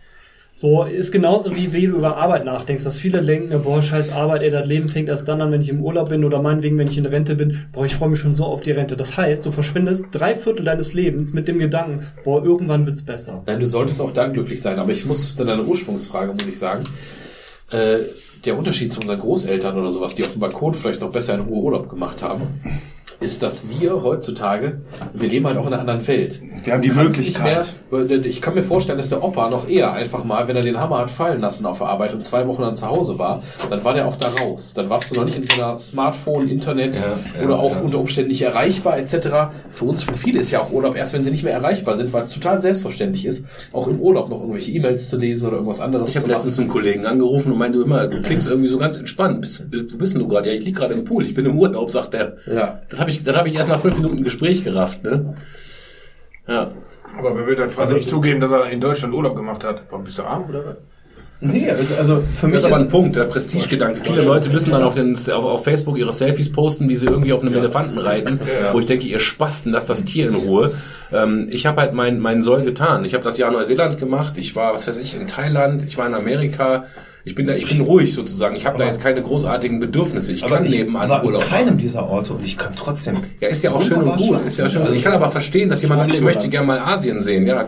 So 0.55 0.85
ist 0.85 1.13
genauso 1.13 1.57
wie 1.57 1.73
wie 1.73 1.87
du 1.87 1.97
über 1.97 2.17
Arbeit 2.17 2.45
nachdenkst, 2.45 2.85
dass 2.85 2.99
viele 2.99 3.23
denken, 3.23 3.63
boah, 3.63 3.81
scheiß 3.81 4.11
Arbeit, 4.11 4.43
ey, 4.43 4.51
das 4.51 4.67
Leben 4.67 4.89
fängt 4.89 5.09
erst 5.09 5.27
dann 5.29 5.41
an, 5.41 5.53
wenn 5.53 5.61
ich 5.61 5.69
im 5.69 5.83
Urlaub 5.83 6.11
bin 6.11 6.25
oder 6.25 6.43
meinetwegen, 6.43 6.77
wenn 6.77 6.89
ich 6.89 6.99
in 6.99 7.07
Rente 7.07 7.35
bin, 7.35 7.67
boah, 7.73 7.85
ich 7.85 7.95
freue 7.95 8.11
mich 8.11 8.19
schon 8.19 8.35
so 8.35 8.45
auf 8.45 8.61
die 8.61 8.73
Rente. 8.73 8.97
Das 8.97 9.17
heißt, 9.17 9.47
du 9.47 9.53
verschwindest 9.53 10.07
drei 10.11 10.35
Viertel 10.35 10.65
deines 10.65 10.93
Lebens 10.93 11.33
mit 11.33 11.49
dem 11.49 11.59
Gedanken, 11.59 12.07
boah, 12.25 12.45
irgendwann 12.45 12.85
wird's 12.85 13.05
besser. 13.05 13.43
Nein, 13.47 13.61
du 13.61 13.67
solltest 13.67 14.01
auch 14.01 14.13
dann 14.13 14.33
glücklich 14.33 14.61
sein. 14.61 14.79
Aber 14.79 14.91
ich 14.93 15.07
muss 15.07 15.35
zu 15.35 15.45
deiner 15.45 15.65
Ursprungsfrage, 15.65 16.33
muss 16.33 16.47
ich 16.47 16.59
sagen, 16.59 16.85
äh, 17.71 17.99
der 18.45 18.59
Unterschied 18.59 18.93
zu 18.93 19.01
unseren 19.01 19.21
Großeltern 19.21 19.79
oder 19.79 19.91
sowas, 19.91 20.15
die 20.15 20.25
auf 20.25 20.33
dem 20.33 20.41
Balkon 20.41 20.75
vielleicht 20.75 21.01
noch 21.01 21.11
besser 21.11 21.35
in 21.35 21.41
Ruhe 21.41 21.63
Urlaub 21.65 21.89
gemacht 21.89 22.23
haben, 22.23 22.61
ist, 23.21 23.43
dass 23.43 23.65
wir 23.69 24.03
heutzutage, 24.03 24.81
wir 25.13 25.29
leben 25.29 25.47
halt 25.47 25.59
auch 25.59 25.67
in 25.67 25.73
einer 25.73 25.81
anderen 25.81 26.07
Welt. 26.09 26.41
Wir 26.65 26.73
haben 26.73 26.83
die 26.83 26.91
Möglichkeit. 26.91 27.73
Mehr, 27.91 28.11
ich 28.25 28.41
kann 28.41 28.55
mir 28.55 28.63
vorstellen, 28.63 28.99
dass 28.99 29.09
der 29.11 29.23
Opa 29.23 29.51
noch 29.51 29.69
eher 29.69 29.93
einfach 29.93 30.25
mal, 30.25 30.49
wenn 30.49 30.57
er 30.57 30.63
den 30.63 30.79
Hammer 30.81 30.99
hat 30.99 31.11
fallen 31.11 31.41
lassen 31.41 31.67
auf 31.67 31.79
der 31.79 31.89
Arbeit 31.89 32.15
und 32.15 32.25
zwei 32.25 32.47
Wochen 32.47 32.63
dann 32.63 32.77
zu 32.77 32.87
Hause 32.87 33.19
war, 33.19 33.43
dann 33.69 33.85
war 33.85 33.95
der 33.95 34.07
auch 34.09 34.17
da 34.17 34.29
raus. 34.29 34.73
Dann 34.75 34.89
warst 34.89 35.11
du 35.11 35.19
noch 35.21 35.27
nicht 35.27 35.37
in 35.37 35.45
so 35.45 35.61
einer 35.61 35.79
Smartphone, 35.79 36.49
Internet 36.49 36.97
Ja, 36.97 37.19
ja, 37.39 37.45
oder 37.45 37.59
auch 37.59 37.73
ja. 37.73 37.81
unter 37.81 37.99
Umständen 37.99 38.31
nicht 38.31 38.43
erreichbar 38.43 38.99
etc. 38.99 39.29
Für 39.69 39.85
uns, 39.85 40.03
für 40.03 40.15
viele 40.15 40.41
ist 40.41 40.51
ja 40.51 40.61
auch 40.61 40.71
Urlaub 40.73 40.97
erst, 40.97 41.13
wenn 41.13 41.25
sie 41.25 41.31
nicht 41.31 41.43
mehr 41.45 41.53
erreichbar 41.53 41.97
sind, 41.97 42.13
weil 42.13 42.23
es 42.23 42.31
total 42.31 42.61
selbstverständlich 42.61 43.27
ist, 43.27 43.45
auch 43.73 43.89
im 43.89 44.01
Urlaub 44.01 44.29
noch 44.31 44.41
irgendwelche 44.41 44.73
E-Mails 44.73 45.09
zu 45.09 45.17
lesen 45.19 45.47
oder 45.47 45.57
irgendwas 45.57 45.81
anderes 45.81 46.11
Ich 46.11 46.17
habe 46.17 46.25
zu 46.25 46.29
machen. 46.29 46.37
letztens 46.37 46.59
einen 46.61 46.69
Kollegen 46.69 47.07
angerufen 47.07 47.53
und 47.53 47.59
meinte 47.59 47.81
immer, 47.81 48.07
du 48.07 48.23
klingst 48.23 48.49
irgendwie 48.49 48.69
so 48.69 48.79
ganz 48.79 48.97
entspannt. 48.97 49.41
Bist, 49.41 49.67
wo 49.93 49.97
bist 49.99 50.15
denn 50.15 50.21
du 50.21 50.29
gerade? 50.29 50.49
Ja, 50.51 50.55
ich 50.55 50.65
lieg 50.65 50.77
gerade 50.77 50.95
im 50.95 51.05
Pool, 51.05 51.25
ich 51.27 51.35
bin 51.35 51.45
im 51.47 51.59
Urlaub, 51.59 51.91
sagt 51.91 52.15
er. 52.15 52.37
Ja. 52.47 52.81
Das 52.89 53.01
habe 53.01 53.10
ich, 53.11 53.25
das 53.25 53.37
hab 53.37 53.47
ich 53.47 53.55
erst 53.55 53.69
nach 53.69 53.81
fünf 53.81 53.97
Minuten 53.97 54.23
Gespräch 54.25 54.65
gerafft, 54.65 55.03
ne? 55.05 55.37
Ja. 56.47 56.73
Aber 57.19 57.37
wer 57.37 57.47
will 57.47 57.57
dann 57.57 57.71
freiwillig 57.71 58.07
zugeben, 58.07 58.41
dass 58.41 58.53
er 58.53 58.71
in 58.71 58.81
Deutschland 58.81 59.13
Urlaub 59.15 59.37
gemacht 59.37 59.65
hat? 59.65 59.83
Warum 59.91 60.05
bist 60.05 60.19
du 60.19 60.23
arm 60.23 60.49
oder 60.49 60.65
was? 60.65 60.77
Nee, 61.43 61.71
also, 61.71 61.95
also 61.99 62.23
für 62.35 62.47
mich 62.47 62.55
Das 62.57 62.63
ist 62.63 62.67
aber 62.67 62.77
ist, 62.77 62.83
ein 62.83 62.89
Punkt, 62.89 63.17
der 63.17 63.25
Prestigegedanke. 63.25 64.01
Viele 64.05 64.23
Leute 64.23 64.51
müssen 64.51 64.73
dann 64.73 64.83
auf, 64.83 64.95
den, 64.95 65.17
auf, 65.17 65.45
auf 65.45 65.65
Facebook 65.65 65.97
ihre 65.97 66.13
Selfies 66.13 66.53
posten, 66.53 66.89
wie 66.91 66.97
sie 66.97 67.07
irgendwie 67.07 67.33
auf 67.33 67.41
einem 67.41 67.55
Elefanten 67.55 67.99
reiten, 67.99 68.41
wo 68.73 68.81
ich 68.81 68.87
denke, 68.87 69.07
ihr 69.07 69.21
Spasten, 69.21 69.73
lasst 69.73 69.89
das 69.89 70.05
Tier 70.05 70.29
in 70.29 70.35
Ruhe. 70.35 70.73
Ähm, 71.13 71.49
ich 71.51 71.65
habe 71.65 71.81
halt 71.81 71.95
mein, 71.95 72.21
meinen 72.21 72.43
Soll 72.43 72.63
getan. 72.63 73.07
Ich 73.07 73.15
habe 73.15 73.25
das 73.25 73.39
Jahr 73.39 73.51
Neuseeland 73.51 73.99
gemacht, 73.99 74.37
ich 74.37 74.55
war, 74.55 74.75
was 74.75 74.87
weiß 74.87 74.99
ich, 74.99 75.15
in 75.15 75.27
Thailand, 75.27 75.83
ich 75.87 75.97
war 75.97 76.07
in 76.07 76.15
Amerika. 76.15 76.85
Ich 77.25 77.35
bin 77.35 77.47
da, 77.47 77.55
ich 77.55 77.69
bin 77.69 77.83
ruhig 77.83 78.15
sozusagen. 78.15 78.57
Ich 78.57 78.65
habe 78.65 78.79
da 78.79 78.87
jetzt 78.87 79.03
keine 79.03 79.23
großartigen 79.23 79.79
Bedürfnisse. 79.79 80.33
Ich 80.33 80.43
aber 80.43 80.57
kann 80.57 80.65
ich 80.65 80.73
nebenan 80.73 81.09
war 81.09 81.21
in 81.21 81.27
Urlaub 81.27 81.47
keinem 81.47 81.77
dieser 81.77 82.09
Orte 82.09 82.33
und 82.33 82.45
ich 82.45 82.57
kann 82.57 82.73
trotzdem. 82.75 83.19
Ja, 83.41 83.49
ist 83.49 83.63
ja 83.63 83.73
auch 83.73 83.83
schön 83.83 83.99
und 83.99 84.17
gut. 84.17 84.45
Ist 84.47 84.57
ja 84.57 84.69
schön. 84.71 84.83
Also 84.83 84.95
ich 84.95 85.03
kann 85.03 85.13
aber 85.13 85.29
verstehen, 85.29 85.69
dass 85.69 85.83
jemand 85.83 86.01
sagt, 86.01 86.15
ich 86.15 86.23
möchte 86.23 86.49
gerne 86.49 86.67
mal 86.67 86.79
Asien 86.79 87.21
sehen. 87.21 87.47
Ja, 87.47 87.67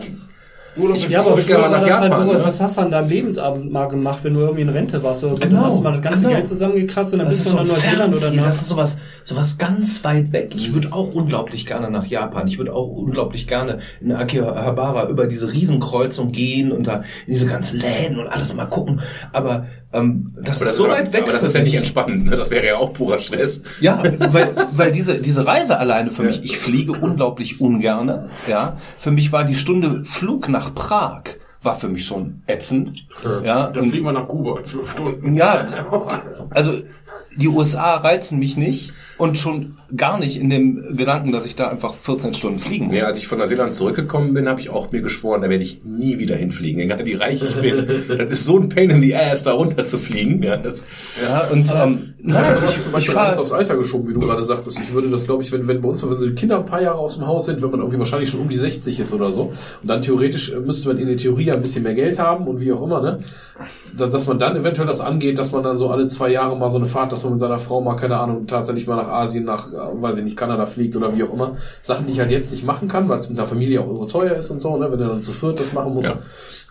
ich 0.95 1.09
Ja, 1.09 1.19
aber 1.21 1.31
würde 1.31 1.41
früher 1.43 1.61
war 1.61 1.69
nach 1.69 1.81
das 1.85 1.99
halt 1.99 2.11
Japan. 2.11 2.27
sowas, 2.27 2.39
ne? 2.41 2.45
das 2.47 2.61
hast 2.61 2.77
du 2.77 2.81
an 2.81 2.91
deinem 2.91 3.09
Lebensabend 3.09 3.71
mal 3.71 3.87
gemacht, 3.87 4.19
wenn 4.23 4.33
du 4.33 4.39
irgendwie 4.41 4.61
in 4.61 4.69
Rente 4.69 5.03
warst 5.03 5.23
oder 5.23 5.35
so. 5.35 5.39
Genau, 5.39 5.55
Dann 5.55 5.65
hast 5.65 5.77
du 5.77 5.83
mal 5.83 5.91
das 5.93 6.01
ganze 6.01 6.19
genau. 6.23 6.29
Geld 6.35 6.47
zusammengekratzt 6.47 7.13
und 7.13 7.19
dann 7.19 7.29
Das 7.29 7.37
bist 7.37 7.45
ist 7.47 7.53
du 7.53 7.57
so 7.57 7.63
nach 7.63 7.71
Neuseeland 7.83 8.15
oder 8.15 8.31
nach... 8.31 8.45
das 8.45 8.61
ist 8.61 8.67
sowas, 8.69 8.97
sowas 9.23 9.57
ganz 9.57 10.03
weit 10.03 10.31
weg. 10.31 10.53
Ich 10.55 10.73
würde 10.73 10.91
auch 10.91 11.13
unglaublich 11.13 11.65
gerne 11.65 11.89
nach 11.91 12.05
Japan. 12.05 12.47
Ich 12.47 12.57
würde 12.57 12.73
auch 12.73 12.87
unglaublich 12.87 13.47
gerne 13.47 13.79
in 14.01 14.11
Akihabara 14.11 15.09
über 15.09 15.27
diese 15.27 15.51
Riesenkreuzung 15.51 16.31
gehen 16.31 16.71
und 16.71 16.87
da 16.87 17.03
in 17.27 17.33
diese 17.33 17.45
ganzen 17.47 17.79
Läden 17.79 18.19
und 18.19 18.27
alles 18.27 18.53
mal 18.55 18.65
gucken. 18.65 19.01
Aber 19.31 19.67
ähm, 19.93 20.33
das 20.41 20.57
Aber 20.57 20.65
das, 20.65 20.71
ist 20.73 20.77
so 20.77 20.85
aber, 20.85 20.93
weit 20.93 21.13
weg. 21.13 21.23
aber 21.23 21.33
das 21.33 21.43
ist 21.43 21.53
ja 21.53 21.61
nicht 21.61 21.75
entspannend. 21.75 22.25
Ne? 22.25 22.35
Das 22.35 22.49
wäre 22.49 22.65
ja 22.65 22.77
auch 22.77 22.93
purer 22.93 23.19
Stress. 23.19 23.61
Ja, 23.79 24.01
weil, 24.31 24.49
weil 24.71 24.91
diese, 24.91 25.19
diese 25.19 25.45
Reise 25.45 25.77
alleine 25.77 26.09
für 26.11 26.23
mich, 26.23 26.43
ich 26.43 26.57
fliege 26.57 26.93
unglaublich 26.93 27.61
ungerne, 27.61 28.29
ja. 28.47 28.77
Für 28.97 29.11
mich 29.11 29.31
war 29.31 29.43
die 29.43 29.53
Stunde 29.55 30.03
Flug 30.03 30.49
nach 30.49 30.62
Prag, 30.71 31.23
war 31.61 31.75
für 31.75 31.87
mich 31.87 32.05
schon 32.05 32.41
ätzend, 32.47 33.07
ja. 33.43 33.67
Dann 33.67 33.89
fliegen 33.89 34.05
wir 34.05 34.11
nach 34.11 34.27
Kuba, 34.27 34.63
zwölf 34.63 34.91
Stunden. 34.91 35.35
ja, 35.35 35.65
also 36.49 36.81
die 37.35 37.47
USA 37.47 37.95
reizen 37.97 38.39
mich 38.39 38.57
nicht 38.57 38.93
und 39.23 39.37
schon 39.37 39.77
gar 39.95 40.19
nicht 40.19 40.37
in 40.37 40.49
dem 40.49 40.97
Gedanken, 40.97 41.31
dass 41.31 41.45
ich 41.45 41.55
da 41.55 41.69
einfach 41.69 41.93
14 41.95 42.33
Stunden 42.33 42.59
fliegen 42.59 42.87
muss. 42.87 42.95
Ja, 42.95 43.05
als 43.05 43.19
ich 43.19 43.27
von 43.27 43.37
Neuseeland 43.37 43.73
zurückgekommen 43.73 44.33
bin, 44.33 44.49
habe 44.49 44.59
ich 44.59 44.69
auch 44.69 44.91
mir 44.91 45.01
geschworen, 45.01 45.41
da 45.41 45.49
werde 45.49 45.63
ich 45.63 45.83
nie 45.85 46.19
wieder 46.19 46.35
hinfliegen, 46.35 46.81
egal 46.81 47.05
wie 47.05 47.13
reich 47.13 47.41
ich 47.41 47.55
bin. 47.55 47.85
das 48.07 48.29
ist 48.29 48.45
so 48.45 48.59
ein 48.59 48.67
Pain 48.67 48.89
in 48.89 49.01
the 49.01 49.15
ass, 49.15 49.43
da 49.43 49.53
runter 49.53 49.85
zu 49.85 49.97
fliegen. 49.97 50.43
Ja, 50.43 50.57
das, 50.57 50.83
Ja, 51.23 51.47
und 51.47 51.71
ähm, 51.73 52.15
nein, 52.21 52.43
Also, 52.43 52.65
ich, 52.65 52.71
zum 52.71 52.81
ich 52.87 52.91
Beispiel 52.91 53.15
alles 53.15 53.35
fahre 53.35 53.41
aufs 53.41 53.51
Alter 53.53 53.77
geschoben, 53.77 54.09
wie 54.09 54.13
du 54.13 54.19
gerade 54.19 54.43
sagtest. 54.43 54.77
Ich 54.77 54.93
würde 54.93 55.09
das, 55.09 55.25
glaube 55.25 55.41
ich, 55.41 55.51
wenn, 55.53 55.67
wenn 55.69 55.81
bei 55.81 55.87
uns, 55.87 56.03
wenn 56.03 56.19
so 56.19 56.27
die 56.27 56.35
Kinder 56.35 56.57
ein 56.57 56.65
paar 56.65 56.81
Jahre 56.81 56.97
aus 56.97 57.15
dem 57.15 57.25
Haus 57.25 57.45
sind, 57.45 57.61
wenn 57.61 57.71
man 57.71 57.79
irgendwie 57.79 57.99
wahrscheinlich 57.99 58.29
schon 58.29 58.41
um 58.41 58.49
die 58.49 58.57
60 58.57 58.99
ist 58.99 59.13
oder 59.13 59.31
so, 59.31 59.53
und 59.81 59.89
dann 59.89 60.01
theoretisch 60.01 60.51
äh, 60.51 60.59
müsste 60.59 60.89
man 60.89 60.97
in 60.97 61.07
der 61.07 61.15
Theorie 61.17 61.45
ja 61.45 61.53
ein 61.53 61.61
bisschen 61.61 61.83
mehr 61.83 61.95
Geld 61.95 62.19
haben 62.19 62.45
und 62.47 62.59
wie 62.59 62.73
auch 62.73 62.83
immer, 62.83 63.01
ne? 63.01 63.19
Dass, 63.95 64.09
dass 64.09 64.25
man 64.25 64.39
dann 64.39 64.55
eventuell 64.55 64.87
das 64.87 65.01
angeht, 65.01 65.37
dass 65.37 65.51
man 65.51 65.63
dann 65.63 65.77
so 65.77 65.89
alle 65.89 66.07
zwei 66.07 66.29
Jahre 66.29 66.55
mal 66.55 66.69
so 66.69 66.77
eine 66.77 66.87
Fahrt, 66.87 67.11
dass 67.11 67.23
man 67.23 67.33
mit 67.33 67.39
seiner 67.39 67.59
Frau 67.59 67.81
mal, 67.81 67.95
keine 67.95 68.17
Ahnung, 68.17 68.47
tatsächlich 68.47 68.87
mal 68.87 68.95
nach 68.95 69.07
Asien, 69.07 69.45
nach, 69.45 69.71
äh, 69.71 69.75
weiß 69.75 70.17
ich 70.17 70.23
nicht, 70.23 70.37
Kanada 70.37 70.65
fliegt 70.65 70.95
oder 70.95 71.15
wie 71.15 71.23
auch 71.23 71.33
immer. 71.33 71.57
Sachen, 71.81 72.05
die 72.05 72.13
ich 72.13 72.19
halt 72.19 72.31
jetzt 72.31 72.51
nicht 72.51 72.65
machen 72.65 72.87
kann, 72.87 73.07
weil 73.09 73.19
es 73.19 73.29
mit 73.29 73.37
der 73.37 73.45
Familie 73.45 73.81
auch 73.81 73.95
so 73.95 74.05
teuer 74.05 74.35
ist 74.35 74.49
und 74.49 74.61
so, 74.61 74.77
ne? 74.77 74.91
Wenn 74.91 74.99
du 74.99 75.07
dann 75.07 75.23
zu 75.23 75.31
viert 75.31 75.59
das 75.59 75.73
machen 75.73 75.93
musst. 75.93 76.07
Ja. 76.07 76.17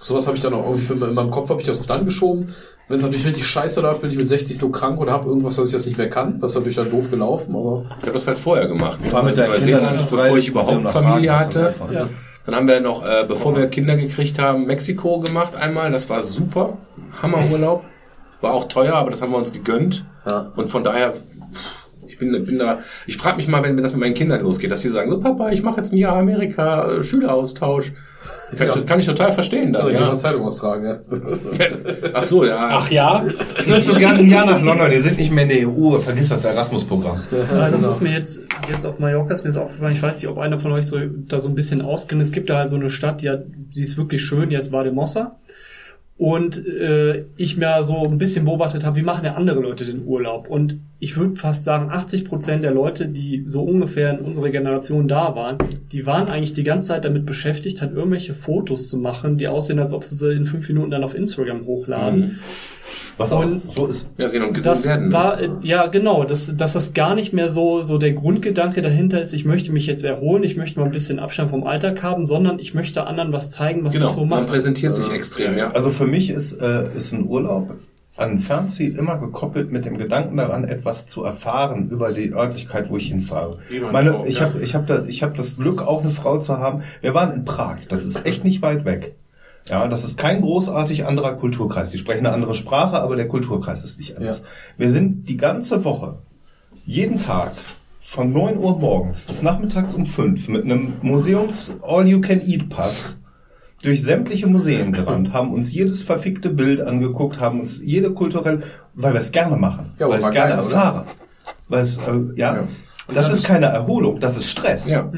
Sowas 0.00 0.26
habe 0.26 0.36
ich 0.36 0.42
dann 0.42 0.52
auch 0.52 0.64
irgendwie 0.64 0.82
für, 0.82 0.94
in 0.94 1.14
meinem 1.14 1.30
Kopf 1.30 1.48
habe 1.48 1.60
ich 1.60 1.66
das 1.66 1.78
auf 1.78 1.86
dann 1.86 2.04
geschoben. 2.04 2.54
Wenn 2.88 2.96
es 2.96 3.04
natürlich 3.04 3.24
richtig 3.24 3.46
scheiße 3.46 3.80
läuft, 3.80 4.02
bin 4.02 4.10
ich 4.10 4.16
mit 4.16 4.26
60 4.26 4.58
so 4.58 4.68
krank 4.68 5.00
oder 5.00 5.12
habe 5.12 5.28
irgendwas, 5.28 5.56
dass 5.56 5.68
ich 5.68 5.72
das 5.72 5.86
nicht 5.86 5.96
mehr 5.96 6.08
kann. 6.08 6.40
Das 6.40 6.50
ist 6.50 6.56
natürlich 6.56 6.76
dann 6.76 6.90
doof 6.90 7.08
gelaufen, 7.08 7.54
aber 7.54 7.84
ich 8.00 8.02
habe 8.02 8.12
das 8.12 8.26
halt 8.26 8.38
vorher 8.38 8.66
gemacht. 8.66 8.98
Ich 9.04 9.12
war 9.12 9.22
mit 9.22 9.38
der 9.38 9.46
Neuseeland, 9.46 9.96
Kindern 9.96 10.06
bevor 10.10 10.36
ich 10.36 10.48
überhaupt 10.48 10.90
Familie 10.90 11.38
hatte. 11.38 11.74
Ja. 11.92 12.08
Dann 12.44 12.54
haben 12.54 12.66
wir 12.66 12.80
noch, 12.80 13.06
äh, 13.06 13.24
bevor 13.26 13.54
wir 13.56 13.66
Kinder 13.68 13.96
gekriegt 13.96 14.38
haben, 14.38 14.66
Mexiko 14.66 15.20
gemacht 15.20 15.54
einmal. 15.54 15.90
Das 15.92 16.10
war 16.10 16.22
super. 16.22 16.76
Hammerurlaub. 17.22 17.84
War 18.40 18.52
auch 18.52 18.68
teuer, 18.68 18.94
aber 18.94 19.10
das 19.10 19.22
haben 19.22 19.30
wir 19.30 19.38
uns 19.38 19.52
gegönnt. 19.52 20.04
Ja. 20.26 20.50
Und 20.56 20.68
von 20.68 20.82
daher, 20.84 21.14
Ich 22.06 22.18
bin, 22.18 22.30
bin 22.44 22.58
da, 22.58 22.80
ich 23.06 23.16
frage 23.16 23.36
mich 23.36 23.48
mal, 23.48 23.62
wenn, 23.62 23.76
wenn 23.76 23.82
das 23.82 23.92
mit 23.92 24.00
meinen 24.00 24.14
Kindern 24.14 24.42
losgeht, 24.42 24.70
dass 24.70 24.80
sie 24.82 24.88
sagen, 24.88 25.10
so 25.10 25.18
Papa, 25.18 25.50
ich 25.50 25.62
mache 25.62 25.76
jetzt 25.76 25.92
ein 25.92 25.96
Jahr 25.96 26.16
Amerika, 26.16 26.90
äh, 26.90 27.02
Schüleraustausch. 27.02 27.92
Kann, 28.56 28.68
ich, 28.68 28.86
kann 28.86 29.00
ich 29.00 29.06
total 29.06 29.32
verstehen 29.32 29.72
dann, 29.72 29.86
ja. 29.92 30.00
ja. 30.00 30.18
Zeitung 30.18 30.42
austragen, 30.42 30.84
ja. 30.84 30.98
Ach 32.12 32.22
so, 32.22 32.44
ja. 32.44 32.68
Ach 32.70 32.90
ja? 32.90 33.24
Ich 33.58 33.66
würde 33.66 33.82
so 33.82 33.94
gerne 33.94 34.18
ein 34.18 34.28
Jahr 34.28 34.44
nach 34.44 34.60
London, 34.60 34.90
die 34.90 34.98
sind 34.98 35.18
nicht 35.18 35.32
mehr 35.32 35.44
in 35.44 35.48
der 35.48 35.68
EU, 35.68 35.98
vergiss 35.98 36.28
das 36.28 36.44
Erasmus-Programm. 36.44 37.18
Ja, 37.52 37.70
das 37.70 37.86
ist 37.86 38.02
mir 38.02 38.12
jetzt, 38.12 38.40
jetzt 38.68 38.84
auf 38.84 38.98
Mallorca 38.98 39.34
ist 39.34 39.44
mir 39.44 39.52
das 39.52 39.60
aufgefallen. 39.60 39.92
Ich 39.92 40.02
weiß 40.02 40.20
nicht, 40.20 40.28
ob 40.28 40.38
einer 40.38 40.58
von 40.58 40.72
euch 40.72 40.86
so, 40.86 40.98
da 41.00 41.40
so 41.40 41.48
ein 41.48 41.54
bisschen 41.54 41.82
auskennt. 41.82 42.20
Es 42.20 42.32
gibt 42.32 42.50
da 42.50 42.58
halt 42.58 42.68
so 42.68 42.76
eine 42.76 42.90
Stadt, 42.90 43.22
die, 43.22 43.30
hat, 43.30 43.44
die 43.46 43.82
ist 43.82 43.96
wirklich 43.96 44.22
schön, 44.22 44.50
die 44.50 44.56
heißt 44.56 44.72
Vademossa. 44.72 45.36
Und 46.22 46.64
äh, 46.68 47.24
ich 47.36 47.56
mir 47.56 47.82
so 47.82 48.06
ein 48.06 48.16
bisschen 48.16 48.44
beobachtet 48.44 48.84
habe, 48.84 48.94
wie 48.94 49.02
machen 49.02 49.24
ja 49.24 49.34
andere 49.34 49.58
Leute 49.58 49.84
den 49.84 50.04
Urlaub? 50.04 50.48
Und 50.48 50.78
ich 51.00 51.16
würde 51.16 51.34
fast 51.34 51.64
sagen, 51.64 51.90
80 51.90 52.26
Prozent 52.26 52.62
der 52.62 52.70
Leute, 52.70 53.08
die 53.08 53.42
so 53.48 53.60
ungefähr 53.64 54.16
in 54.16 54.24
unserer 54.24 54.50
Generation 54.50 55.08
da 55.08 55.34
waren, 55.34 55.58
die 55.90 56.06
waren 56.06 56.28
eigentlich 56.28 56.52
die 56.52 56.62
ganze 56.62 56.90
Zeit 56.90 57.04
damit 57.04 57.26
beschäftigt, 57.26 57.82
halt 57.82 57.96
irgendwelche 57.96 58.34
Fotos 58.34 58.86
zu 58.86 58.98
machen, 58.98 59.36
die 59.36 59.48
aussehen, 59.48 59.80
als 59.80 59.92
ob 59.92 60.04
sie 60.04 60.14
sie 60.14 60.30
in 60.30 60.44
fünf 60.44 60.68
Minuten 60.68 60.92
dann 60.92 61.02
auf 61.02 61.16
Instagram 61.16 61.66
hochladen. 61.66 62.38
Was 63.16 63.32
auch 63.32 63.44
Und- 63.44 63.62
so 63.74 63.86
ist. 63.86 64.08
Ja, 64.18 64.26
und 64.26 64.32
gesehen 64.54 64.62
Das 64.64 64.88
werden. 64.88 65.08
ne? 65.08 65.12
war, 65.14 65.40
äh, 65.40 65.48
ja 65.62 65.86
genau, 65.86 66.24
dass, 66.24 66.54
dass 66.56 66.72
das 66.72 66.94
gar 66.94 67.14
nicht 67.14 67.32
mehr 67.32 67.48
so, 67.48 67.82
so 67.82 67.98
der 67.98 68.12
Grundgedanke 68.12 68.82
dahinter 68.82 69.20
ist, 69.20 69.32
ich 69.32 69.44
möchte 69.44 69.72
mich 69.72 69.86
jetzt 69.86 70.04
erholen, 70.04 70.42
ich 70.44 70.56
möchte 70.56 70.78
mal 70.80 70.86
ein 70.86 70.92
bisschen 70.92 71.18
Abstand 71.18 71.50
vom 71.50 71.66
Alltag 71.66 72.02
haben, 72.02 72.26
sondern 72.26 72.58
ich 72.58 72.74
möchte 72.74 73.06
anderen 73.06 73.32
was 73.32 73.50
zeigen, 73.50 73.84
was 73.84 73.94
ich 73.94 74.00
Genau, 74.00 74.12
so 74.12 74.20
man 74.24 74.40
mache. 74.40 74.50
präsentiert 74.50 74.94
sich 74.94 75.10
extrem, 75.10 75.56
ja. 75.58 75.70
Also 75.72 75.90
für 75.90 76.06
mich 76.06 76.30
ist, 76.30 76.54
äh, 76.60 76.84
ist 76.96 77.12
ein 77.12 77.26
Urlaub 77.26 77.74
an 78.14 78.32
ein 78.32 78.38
Fernziel 78.40 78.96
immer 78.98 79.16
gekoppelt 79.18 79.72
mit 79.72 79.86
dem 79.86 79.96
Gedanken 79.96 80.36
daran, 80.36 80.64
etwas 80.64 81.06
zu 81.06 81.24
erfahren 81.24 81.88
über 81.88 82.12
die 82.12 82.32
Örtlichkeit, 82.34 82.90
wo 82.90 82.98
ich 82.98 83.06
hinfahre. 83.08 83.58
Meine, 83.90 84.24
ich 84.26 84.42
habe 84.42 84.60
ich 84.60 84.74
hab 84.74 84.86
das, 84.86 85.06
ich 85.08 85.22
hab 85.22 85.34
das 85.34 85.56
Glück, 85.56 85.80
auch 85.80 86.02
eine 86.02 86.10
Frau 86.10 86.38
zu 86.38 86.58
haben. 86.58 86.82
Wir 87.00 87.14
waren 87.14 87.32
in 87.32 87.44
Prag. 87.46 87.78
Das 87.88 88.04
ist 88.04 88.26
echt 88.26 88.44
nicht 88.44 88.60
weit 88.60 88.84
weg. 88.84 89.14
Ja, 89.68 89.86
das 89.88 90.04
ist 90.04 90.18
kein 90.18 90.40
großartig 90.42 91.06
anderer 91.06 91.34
Kulturkreis. 91.34 91.90
Die 91.90 91.98
sprechen 91.98 92.26
eine 92.26 92.34
andere 92.34 92.54
Sprache, 92.54 93.00
aber 93.00 93.16
der 93.16 93.28
Kulturkreis 93.28 93.84
ist 93.84 93.98
nicht 93.98 94.16
anders. 94.16 94.42
Wir 94.76 94.88
sind 94.88 95.28
die 95.28 95.36
ganze 95.36 95.84
Woche, 95.84 96.18
jeden 96.84 97.18
Tag, 97.18 97.52
von 98.00 98.32
9 98.32 98.58
Uhr 98.58 98.78
morgens 98.78 99.22
bis 99.22 99.42
nachmittags 99.42 99.94
um 99.94 100.06
5 100.06 100.48
mit 100.48 100.64
einem 100.64 100.94
Museums-All-You-Can-Eat-Pass 101.02 103.18
durch 103.82 104.02
sämtliche 104.02 104.46
Museen 104.46 104.92
gerannt, 104.92 105.32
haben 105.32 105.52
uns 105.52 105.72
jedes 105.72 106.02
verfickte 106.02 106.50
Bild 106.50 106.80
angeguckt, 106.80 107.40
haben 107.40 107.60
uns 107.60 107.82
jede 107.82 108.12
kulturelle, 108.12 108.62
weil 108.94 109.12
wir 109.12 109.20
es 109.20 109.32
gerne 109.32 109.56
machen, 109.56 109.92
Ja, 109.98 110.08
weil 110.08 110.18
es 110.18 110.24
war 110.24 110.30
gerne 110.30 110.56
geil, 110.56 110.64
oder? 110.64 110.74
erfahren. 110.74 111.06
Weil 111.68 111.80
es, 111.82 111.98
äh, 111.98 112.02
ja, 112.36 112.56
Ja. 112.56 112.68
das 113.12 113.32
ist 113.32 113.44
keine 113.44 113.66
Erholung, 113.66 114.20
das 114.20 114.36
ist 114.36 114.50
Stress. 114.50 114.88
Ja. 114.88 115.10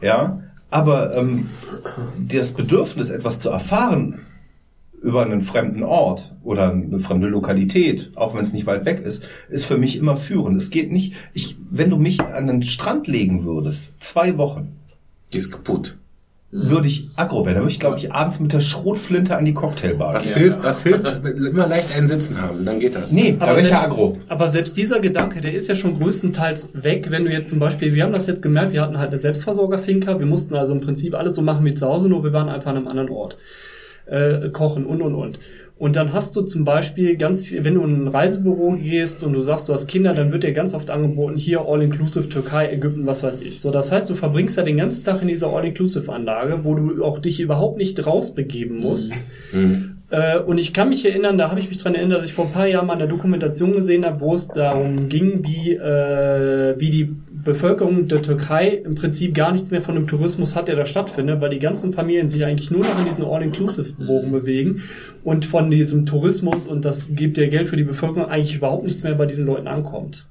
Ja, 0.00 0.38
aber 0.70 1.14
ähm, 1.16 1.48
das 2.18 2.52
Bedürfnis, 2.52 3.10
etwas 3.10 3.40
zu 3.40 3.50
erfahren 3.50 4.20
über 5.02 5.22
einen 5.22 5.40
fremden 5.40 5.82
Ort 5.82 6.34
oder 6.42 6.72
eine 6.72 6.98
fremde 6.98 7.28
Lokalität, 7.28 8.10
auch 8.16 8.34
wenn 8.34 8.42
es 8.42 8.52
nicht 8.52 8.66
weit 8.66 8.84
weg 8.84 9.00
ist, 9.00 9.22
ist 9.48 9.64
für 9.64 9.78
mich 9.78 9.96
immer 9.96 10.16
führend. 10.16 10.56
Es 10.56 10.70
geht 10.70 10.90
nicht, 10.90 11.14
ich, 11.32 11.56
wenn 11.70 11.90
du 11.90 11.96
mich 11.96 12.20
an 12.20 12.46
den 12.46 12.62
Strand 12.62 13.06
legen 13.06 13.44
würdest, 13.44 13.94
zwei 14.00 14.36
Wochen, 14.38 14.76
ist 15.32 15.50
kaputt. 15.50 15.96
Würde 16.52 16.86
ich 16.88 17.10
aggro 17.16 17.44
werden. 17.44 17.56
Da 17.56 17.60
würde 17.62 17.72
ich, 17.72 17.80
glaube 17.80 17.98
ich, 17.98 18.12
abends 18.12 18.38
mit 18.40 18.52
der 18.52 18.60
Schrotflinte 18.60 19.36
an 19.36 19.44
die 19.44 19.52
Cocktailbar 19.52 20.14
Das 20.14 20.28
gehen. 20.28 20.36
hilft, 20.38 20.64
das 20.64 20.82
hilft, 20.84 21.24
immer 21.24 21.66
leicht 21.66 21.94
einen 21.94 22.06
Sitzen 22.08 22.40
haben, 22.40 22.64
dann 22.64 22.78
geht 22.80 22.94
das. 22.94 23.10
Nee, 23.12 23.36
da 23.38 23.46
Aber 23.46 23.60
ja 23.60 23.66
selbst, 23.66 23.84
aggro. 23.84 24.18
aber 24.28 24.48
selbst 24.48 24.76
dieser 24.76 25.00
Gedanke, 25.00 25.40
der 25.40 25.54
ist 25.54 25.68
ja 25.68 25.74
schon 25.74 25.98
größtenteils 25.98 26.70
weg, 26.72 27.08
wenn 27.10 27.24
du 27.24 27.32
jetzt 27.32 27.50
zum 27.50 27.58
Beispiel, 27.58 27.94
wir 27.94 28.04
haben 28.04 28.12
das 28.12 28.26
jetzt 28.26 28.42
gemerkt, 28.42 28.72
wir 28.72 28.82
hatten 28.82 28.98
halt 28.98 29.08
eine 29.10 29.18
Selbstversorgerfinker, 29.18 30.18
wir 30.18 30.26
mussten 30.26 30.54
also 30.54 30.72
im 30.72 30.80
Prinzip 30.80 31.14
alles 31.14 31.34
so 31.34 31.42
machen 31.42 31.64
wie 31.64 31.74
zu 31.74 31.86
Hause, 31.86 32.08
nur 32.08 32.22
wir 32.24 32.32
waren 32.32 32.48
einfach 32.48 32.70
an 32.70 32.76
einem 32.76 32.88
anderen 32.88 33.10
Ort. 33.10 33.36
Äh, 34.06 34.50
kochen 34.50 34.86
und 34.86 35.02
und 35.02 35.16
und. 35.16 35.38
Und 35.78 35.96
dann 35.96 36.14
hast 36.14 36.34
du 36.34 36.40
zum 36.40 36.64
Beispiel 36.64 37.16
ganz 37.16 37.44
viel, 37.44 37.62
wenn 37.64 37.74
du 37.74 37.82
in 37.84 38.04
ein 38.04 38.08
Reisebüro 38.08 38.76
gehst 38.80 39.22
und 39.22 39.34
du 39.34 39.42
sagst, 39.42 39.68
du 39.68 39.74
hast 39.74 39.86
Kinder, 39.88 40.14
dann 40.14 40.32
wird 40.32 40.42
dir 40.42 40.52
ganz 40.52 40.72
oft 40.72 40.88
angeboten, 40.90 41.36
hier 41.36 41.60
All-Inclusive 41.60 42.30
Türkei, 42.30 42.72
Ägypten, 42.72 43.04
was 43.06 43.22
weiß 43.22 43.42
ich. 43.42 43.60
So, 43.60 43.70
das 43.70 43.92
heißt, 43.92 44.08
du 44.08 44.14
verbringst 44.14 44.56
ja 44.56 44.62
den 44.62 44.78
ganzen 44.78 45.04
Tag 45.04 45.20
in 45.20 45.28
dieser 45.28 45.48
All-Inclusive-Anlage, 45.48 46.60
wo 46.64 46.74
du 46.74 47.04
auch 47.04 47.18
dich 47.18 47.40
überhaupt 47.40 47.76
nicht 47.76 48.06
rausbegeben 48.06 48.78
musst. 48.78 49.12
Äh, 50.08 50.38
und 50.38 50.58
ich 50.58 50.72
kann 50.72 50.88
mich 50.88 51.04
erinnern, 51.04 51.36
da 51.36 51.50
habe 51.50 51.60
ich 51.60 51.68
mich 51.68 51.78
dran 51.78 51.94
erinnert, 51.94 52.20
dass 52.20 52.28
ich 52.28 52.34
vor 52.34 52.46
ein 52.46 52.52
paar 52.52 52.68
Jahren 52.68 52.86
mal 52.86 52.94
eine 52.94 53.08
Dokumentation 53.08 53.72
gesehen 53.72 54.04
habe, 54.04 54.20
wo 54.20 54.34
es 54.34 54.48
darum 54.48 55.08
ging, 55.08 55.44
wie, 55.44 55.72
äh, 55.74 56.74
wie 56.78 56.90
die 56.90 57.16
Bevölkerung 57.46 58.08
der 58.08 58.20
Türkei 58.20 58.68
im 58.84 58.94
Prinzip 58.94 59.34
gar 59.34 59.52
nichts 59.52 59.70
mehr 59.70 59.80
von 59.80 59.94
dem 59.94 60.06
Tourismus 60.06 60.54
hat, 60.54 60.68
der 60.68 60.76
da 60.76 60.84
stattfindet, 60.84 61.40
weil 61.40 61.48
die 61.48 61.58
ganzen 61.58 61.94
Familien 61.94 62.28
sich 62.28 62.44
eigentlich 62.44 62.70
nur 62.70 62.80
noch 62.80 62.98
in 62.98 63.06
diesen 63.06 63.24
All-Inclusive-Bogen 63.24 64.30
bewegen 64.30 64.82
und 65.24 65.46
von 65.46 65.70
diesem 65.70 66.04
Tourismus 66.04 66.66
und 66.66 66.84
das 66.84 67.06
gibt 67.08 67.38
ja 67.38 67.48
Geld 67.48 67.68
für 67.68 67.76
die 67.76 67.84
Bevölkerung 67.84 68.28
eigentlich 68.28 68.56
überhaupt 68.56 68.84
nichts 68.84 69.02
mehr 69.04 69.14
bei 69.14 69.24
diesen 69.24 69.46
Leuten 69.46 69.68
ankommt. 69.68 70.26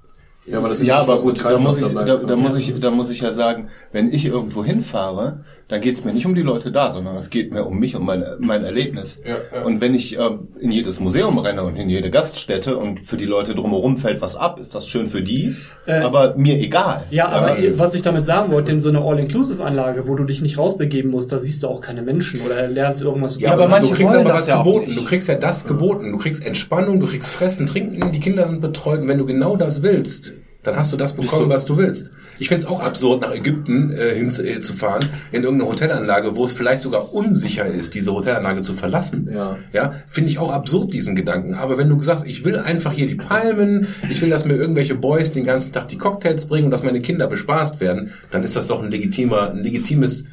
Ja, 0.45 0.59
aber, 0.59 0.69
das 0.69 0.81
Ja, 0.83 0.99
aber 0.99 1.17
gut, 1.17 1.43
da 1.43 1.57
muss, 1.57 1.79
ich, 1.79 1.91
da, 1.91 2.17
da, 2.17 2.35
muss 2.35 2.55
ich, 2.55 2.79
da 2.79 2.91
muss 2.91 3.09
ich 3.09 3.21
ja 3.21 3.31
sagen, 3.31 3.69
wenn 3.91 4.13
ich 4.13 4.25
irgendwo 4.25 4.63
hinfahre, 4.63 5.43
dann 5.67 5.81
geht 5.81 5.95
es 5.97 6.05
mir 6.05 6.13
nicht 6.13 6.27
um 6.27 6.35
die 6.35 6.43
Leute 6.43 6.71
da, 6.71 6.91
sondern 6.91 7.15
es 7.15 7.31
geht 7.31 7.51
mir 7.51 7.65
um 7.65 7.79
mich, 7.79 7.95
um 7.95 8.05
mein, 8.05 8.23
mein 8.39 8.63
Erlebnis. 8.63 9.19
Ja, 9.25 9.37
ja. 9.51 9.63
Und 9.63 9.81
wenn 9.81 9.95
ich 9.95 10.17
äh, 10.17 10.29
in 10.59 10.71
jedes 10.71 10.99
Museum 10.99 11.39
renne 11.39 11.63
und 11.63 11.79
in 11.79 11.89
jede 11.89 12.11
Gaststätte 12.11 12.77
und 12.77 12.99
für 12.99 13.17
die 13.17 13.25
Leute 13.25 13.55
drumherum 13.55 13.97
fällt 13.97 14.21
was 14.21 14.35
ab, 14.35 14.59
ist 14.59 14.75
das 14.75 14.87
schön 14.87 15.07
für 15.07 15.23
die, 15.23 15.55
Äh, 15.87 15.93
aber 16.01 16.35
mir 16.37 16.59
egal. 16.59 17.03
Ja, 17.09 17.29
aber 17.29 17.57
was 17.79 17.95
ich 17.95 18.03
damit 18.03 18.25
sagen 18.25 18.51
wollte, 18.51 18.71
in 18.71 18.79
so 18.79 18.89
einer 18.89 19.03
All-Inclusive-Anlage, 19.03 20.07
wo 20.07 20.13
du 20.15 20.23
dich 20.23 20.41
nicht 20.41 20.57
rausbegeben 20.59 21.09
musst, 21.09 21.33
da 21.33 21.39
siehst 21.39 21.63
du 21.63 21.67
auch 21.67 21.81
keine 21.81 22.03
Menschen 22.03 22.41
oder 22.41 22.67
lernst 22.67 23.01
irgendwas. 23.01 23.39
Ja, 23.39 23.53
aber 23.53 23.67
manche 23.67 23.89
du 23.89 23.95
kriegst 23.95 24.13
aber 24.15 24.29
das 24.29 24.39
was 24.41 24.47
ja 24.47 24.57
geboten. 24.59 24.85
nicht. 24.85 24.97
Du 24.97 25.03
kriegst 25.05 25.27
ja 25.29 25.35
das 25.35 25.65
geboten. 25.67 26.11
Du 26.11 26.17
kriegst 26.19 26.45
Entspannung, 26.45 26.99
du 26.99 27.07
kriegst 27.07 27.29
Fressen, 27.31 27.65
Trinken, 27.65 28.11
die 28.11 28.19
Kinder 28.19 28.45
sind 28.45 28.61
betreut. 28.61 29.01
Und 29.01 29.07
wenn 29.07 29.17
du 29.17 29.25
genau 29.25 29.55
das 29.55 29.81
willst, 29.81 30.33
dann 30.61 30.75
hast 30.75 30.91
du 30.93 30.97
das 30.97 31.13
bekommen, 31.13 31.49
was 31.49 31.65
du 31.65 31.77
willst. 31.77 32.11
Ich 32.39 32.49
find's 32.49 32.65
auch 32.65 32.81
absurd, 32.81 33.21
nach 33.21 33.33
Ägypten 33.33 33.91
äh, 33.91 34.13
hinzufahren, 34.15 34.57
äh, 34.57 34.59
zu 34.59 34.73
fahren, 34.73 35.05
in 35.31 35.43
irgendeine 35.43 35.71
Hotelanlage, 35.71 36.35
wo 36.35 36.45
es 36.45 36.53
vielleicht 36.53 36.81
sogar 36.81 37.13
unsicher 37.13 37.65
ist, 37.65 37.95
diese 37.95 38.13
Hotelanlage 38.13 38.61
zu 38.61 38.73
verlassen. 38.73 39.29
Ja. 39.31 39.57
Ja, 39.73 39.93
finde 40.07 40.29
ich 40.29 40.39
auch 40.39 40.51
absurd, 40.51 40.93
diesen 40.93 41.15
Gedanken. 41.15 41.53
Aber 41.53 41.77
wenn 41.77 41.89
du 41.89 42.01
sagst, 42.01 42.25
ich 42.25 42.45
will 42.45 42.57
einfach 42.57 42.93
hier 42.93 43.07
die 43.07 43.15
Palmen, 43.15 43.87
ich 44.09 44.21
will, 44.21 44.29
dass 44.29 44.45
mir 44.45 44.55
irgendwelche 44.55 44.95
Boys 44.95 45.31
den 45.31 45.45
ganzen 45.45 45.71
Tag 45.71 45.87
die 45.87 45.97
Cocktails 45.97 46.47
bringen 46.47 46.65
und 46.65 46.71
dass 46.71 46.83
meine 46.83 47.01
Kinder 47.01 47.27
bespaßt 47.27 47.79
werden, 47.79 48.11
dann 48.31 48.43
ist 48.43 48.55
das 48.55 48.67
doch 48.67 48.83
ein 48.83 48.91
legitimer, 48.91 49.51
ein 49.51 49.63
legitimes 49.63 50.25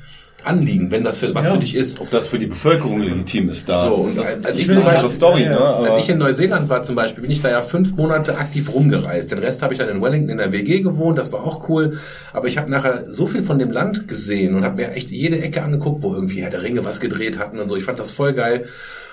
Anliegen, 0.44 0.90
wenn 0.90 1.04
das 1.04 1.18
für, 1.18 1.34
was 1.34 1.46
Ja. 1.46 1.52
für 1.52 1.58
dich 1.58 1.74
ist. 1.74 2.00
Ob 2.00 2.10
das 2.10 2.26
für 2.26 2.38
die 2.38 2.46
Bevölkerung 2.46 3.00
legitim 3.02 3.48
ist, 3.50 3.68
da 3.68 3.78
So, 3.88 3.94
und 3.94 4.08
ist 4.08 4.18
das 4.18 4.44
als- 4.44 4.58
ich 4.58 4.70
zum 4.70 4.84
Beispiel- 4.84 5.10
Story, 5.10 5.42
ja, 5.44 5.48
ne? 5.50 5.54
ja. 5.54 5.60
Aber 5.74 5.90
Als 5.90 6.02
ich 6.02 6.08
in 6.08 6.18
Neuseeland 6.18 6.68
war 6.68 6.82
zum 6.82 6.94
Beispiel, 6.96 7.22
bin 7.22 7.30
ich 7.30 7.40
da 7.42 7.50
ja 7.50 7.62
fünf 7.62 7.94
Monate 7.96 8.36
aktiv 8.38 8.72
rumgereist. 8.72 9.30
Den 9.30 9.38
Rest 9.38 9.62
habe 9.62 9.72
ich 9.74 9.78
dann 9.78 9.88
in 9.88 10.00
Wellington 10.02 10.30
in 10.30 10.38
der 10.38 10.52
WG 10.52 10.80
gewohnt, 10.80 11.18
das 11.18 11.32
war 11.32 11.44
auch 11.44 11.68
cool. 11.68 11.98
Aber 12.32 12.48
ich 12.48 12.58
habe 12.58 12.70
nachher 12.70 13.04
so 13.12 13.26
viel 13.26 13.42
von 13.44 13.58
dem 13.58 13.70
Land 13.70 14.08
gesehen 14.08 14.54
und 14.54 14.64
habe 14.64 14.76
mir 14.76 14.92
echt 14.92 15.10
jede 15.10 15.40
Ecke 15.40 15.62
angeguckt, 15.62 16.02
wo 16.02 16.14
irgendwie 16.14 16.42
Herr 16.42 16.50
der 16.50 16.62
Ringe 16.62 16.84
was 16.84 17.00
gedreht 17.00 17.38
hatten 17.38 17.58
und 17.58 17.68
so. 17.68 17.76
Ich 17.76 17.84
fand 17.84 17.98
das 18.00 18.10
voll 18.10 18.32
geil 18.32 18.66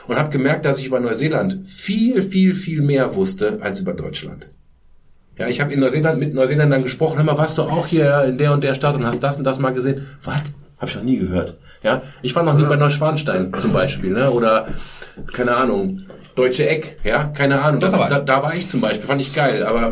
und 0.08 0.18
habe 0.18 0.30
gemerkt, 0.30 0.66
dass 0.66 0.80
ich 0.80 0.86
über 0.86 1.00
Neuseeland 1.00 1.68
viel, 1.68 2.22
viel, 2.22 2.54
viel 2.56 2.82
mehr 2.82 3.16
wusste 3.16 3.60
als 3.62 3.80
über 3.82 3.94
Deutschland. 3.94 4.50
Ja, 5.38 5.48
ich 5.48 5.62
habe 5.62 5.72
in 5.72 5.80
Neuseeland 5.80 6.20
mit 6.20 6.34
Neuseeländern 6.34 6.84
gesprochen, 6.84 7.18
hör 7.18 7.24
mal, 7.24 7.38
warst 7.38 7.58
du 7.58 7.62
auch 7.62 7.88
hier 7.88 8.24
in 8.26 8.38
der 8.38 8.52
und 8.52 8.62
der 8.64 8.74
Stadt 8.74 8.96
und 8.96 9.06
hast 9.06 9.22
das 9.24 9.38
und 9.38 9.46
das 9.46 9.58
mal 9.60 9.72
gesehen? 9.72 10.06
Was? 10.24 10.42
Hab 10.80 10.90
ich 10.90 10.96
noch 10.96 11.04
nie 11.04 11.18
gehört. 11.18 11.56
Ja, 11.84 12.02
ich 12.22 12.36
war 12.36 12.44
noch 12.44 12.58
nie 12.58 12.66
bei 12.66 12.76
Neuschwanstein 12.76 13.54
zum 13.58 13.72
Beispiel, 13.72 14.12
ne? 14.12 14.32
Oder 14.32 14.68
keine 15.34 15.56
Ahnung, 15.56 15.98
Deutsche 16.36 16.68
Eck, 16.68 16.98
ja, 17.04 17.26
keine 17.26 17.62
Ahnung. 17.62 17.82
Das, 17.82 17.94
da, 17.94 18.20
da 18.20 18.44
war 18.44 18.56
ich 18.56 18.68
zum 18.68 18.80
Beispiel, 18.82 19.06
fand 19.06 19.22
ich 19.22 19.34
geil. 19.34 19.64
Aber 19.64 19.92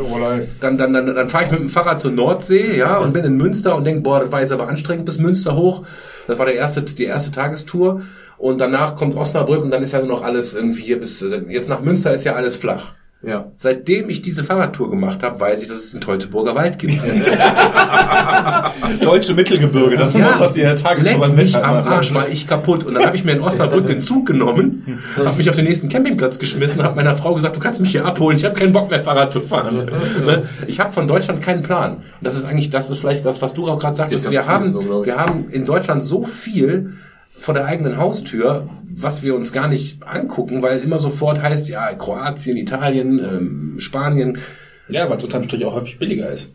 dann, 0.61 0.77
dann, 0.77 0.93
dann, 0.93 1.05
dann 1.13 1.29
fahre 1.29 1.45
ich 1.45 1.51
mit 1.51 1.59
dem 1.59 1.69
Fahrrad 1.69 1.99
zur 1.99 2.11
Nordsee, 2.11 2.77
ja, 2.77 2.97
und 2.97 3.13
bin 3.13 3.25
in 3.25 3.35
Münster 3.37 3.75
und 3.75 3.83
denk, 3.83 4.03
boah, 4.03 4.19
das 4.21 4.31
war 4.31 4.41
jetzt 4.41 4.53
aber 4.53 4.67
anstrengend 4.67 5.05
bis 5.05 5.17
Münster 5.17 5.55
hoch. 5.55 5.83
Das 6.27 6.39
war 6.39 6.45
der 6.45 6.55
erste, 6.55 6.81
die 6.81 7.05
erste 7.05 7.31
Tagestour. 7.31 8.01
Und 8.37 8.59
danach 8.59 8.95
kommt 8.95 9.15
Osnabrück 9.15 9.61
und 9.61 9.71
dann 9.71 9.81
ist 9.81 9.93
ja 9.93 9.99
nur 9.99 10.07
noch 10.07 10.23
alles 10.23 10.53
irgendwie 10.53 10.83
hier 10.83 10.99
bis, 10.99 11.21
äh, 11.21 11.41
jetzt 11.49 11.69
nach 11.69 11.81
Münster 11.81 12.13
ist 12.13 12.23
ja 12.23 12.35
alles 12.35 12.55
flach. 12.55 12.93
Ja. 13.23 13.51
Seitdem 13.55 14.11
ich 14.11 14.21
diese 14.21 14.43
Fahrradtour 14.43 14.91
gemacht 14.91 15.23
habe, 15.23 15.39
weiß 15.39 15.63
ich, 15.63 15.67
dass 15.67 15.79
es 15.79 15.91
den 15.91 16.01
Teutoburger 16.01 16.53
Wald 16.53 16.77
gibt. 16.77 17.01
Deutsche 19.03 19.33
Mittelgebirge, 19.33 19.97
das 19.97 20.13
ist 20.13 20.19
das, 20.19 20.39
was 20.39 20.53
die 20.53 20.61
in 20.61 20.67
der 20.67 21.17
beim 21.17 21.35
mich 21.35 21.55
am 21.55 21.87
Arsch, 21.87 22.13
war 22.13 22.29
ich 22.29 22.47
kaputt. 22.47 22.83
Und 22.83 22.93
dann 22.93 23.05
habe 23.05 23.15
ich 23.15 23.23
mir 23.23 23.31
in 23.31 23.41
Osnabrück 23.41 23.87
den 23.87 24.01
Zug 24.01 24.27
genommen, 24.27 24.99
habe 25.17 25.35
mich 25.35 25.49
auf 25.49 25.55
den 25.55 25.65
nächsten 25.65 25.89
Campingplatz 25.89 26.37
geschmissen, 26.37 26.83
habe 26.83 26.95
meiner 26.95 27.15
Frau 27.15 27.33
gesagt, 27.33 27.55
du 27.55 27.59
kannst 27.59 27.81
mich 27.81 27.89
hier 27.89 28.05
abholen, 28.05 28.37
ich 28.37 28.45
habe 28.45 28.53
keinen 28.53 28.71
Bock 28.71 28.91
mehr 28.91 29.03
Fahrrad 29.03 29.33
zu 29.33 29.41
fahren. 29.41 29.77
Ne? 29.77 30.43
ich 30.67 30.79
habe 30.79 30.93
von 30.93 31.07
Deutschland 31.07 31.41
keinen 31.41 31.63
Plan. 31.63 31.95
Und 31.95 32.03
das 32.21 32.37
ist 32.37 32.45
eigentlich, 32.45 32.69
das 32.69 32.91
ist 32.91 32.99
vielleicht 32.99 33.25
das, 33.25 33.41
was 33.41 33.55
du 33.55 33.67
auch 33.67 33.79
gerade 33.79 33.95
sagtest. 33.95 34.29
Wir 34.29 34.45
haben, 34.45 34.69
so, 34.69 35.05
wir 35.05 35.17
haben 35.17 35.49
in 35.49 35.65
Deutschland 35.65 36.03
so 36.03 36.23
viel 36.23 36.93
vor 37.37 37.53
der 37.53 37.65
eigenen 37.65 37.97
Haustür, 37.97 38.67
was 38.83 39.23
wir 39.23 39.35
uns 39.35 39.53
gar 39.53 39.67
nicht 39.67 40.05
angucken, 40.05 40.61
weil 40.61 40.79
immer 40.79 40.97
sofort 40.99 41.41
heißt, 41.41 41.69
ja, 41.69 41.93
Kroatien, 41.93 42.57
Italien, 42.57 43.19
ähm, 43.19 43.75
Spanien, 43.79 44.39
Ja, 44.89 45.09
weil 45.09 45.21
unterm 45.21 45.43
Strich 45.43 45.65
auch 45.65 45.75
häufig 45.75 45.99
billiger 45.99 46.29
ist. 46.29 46.49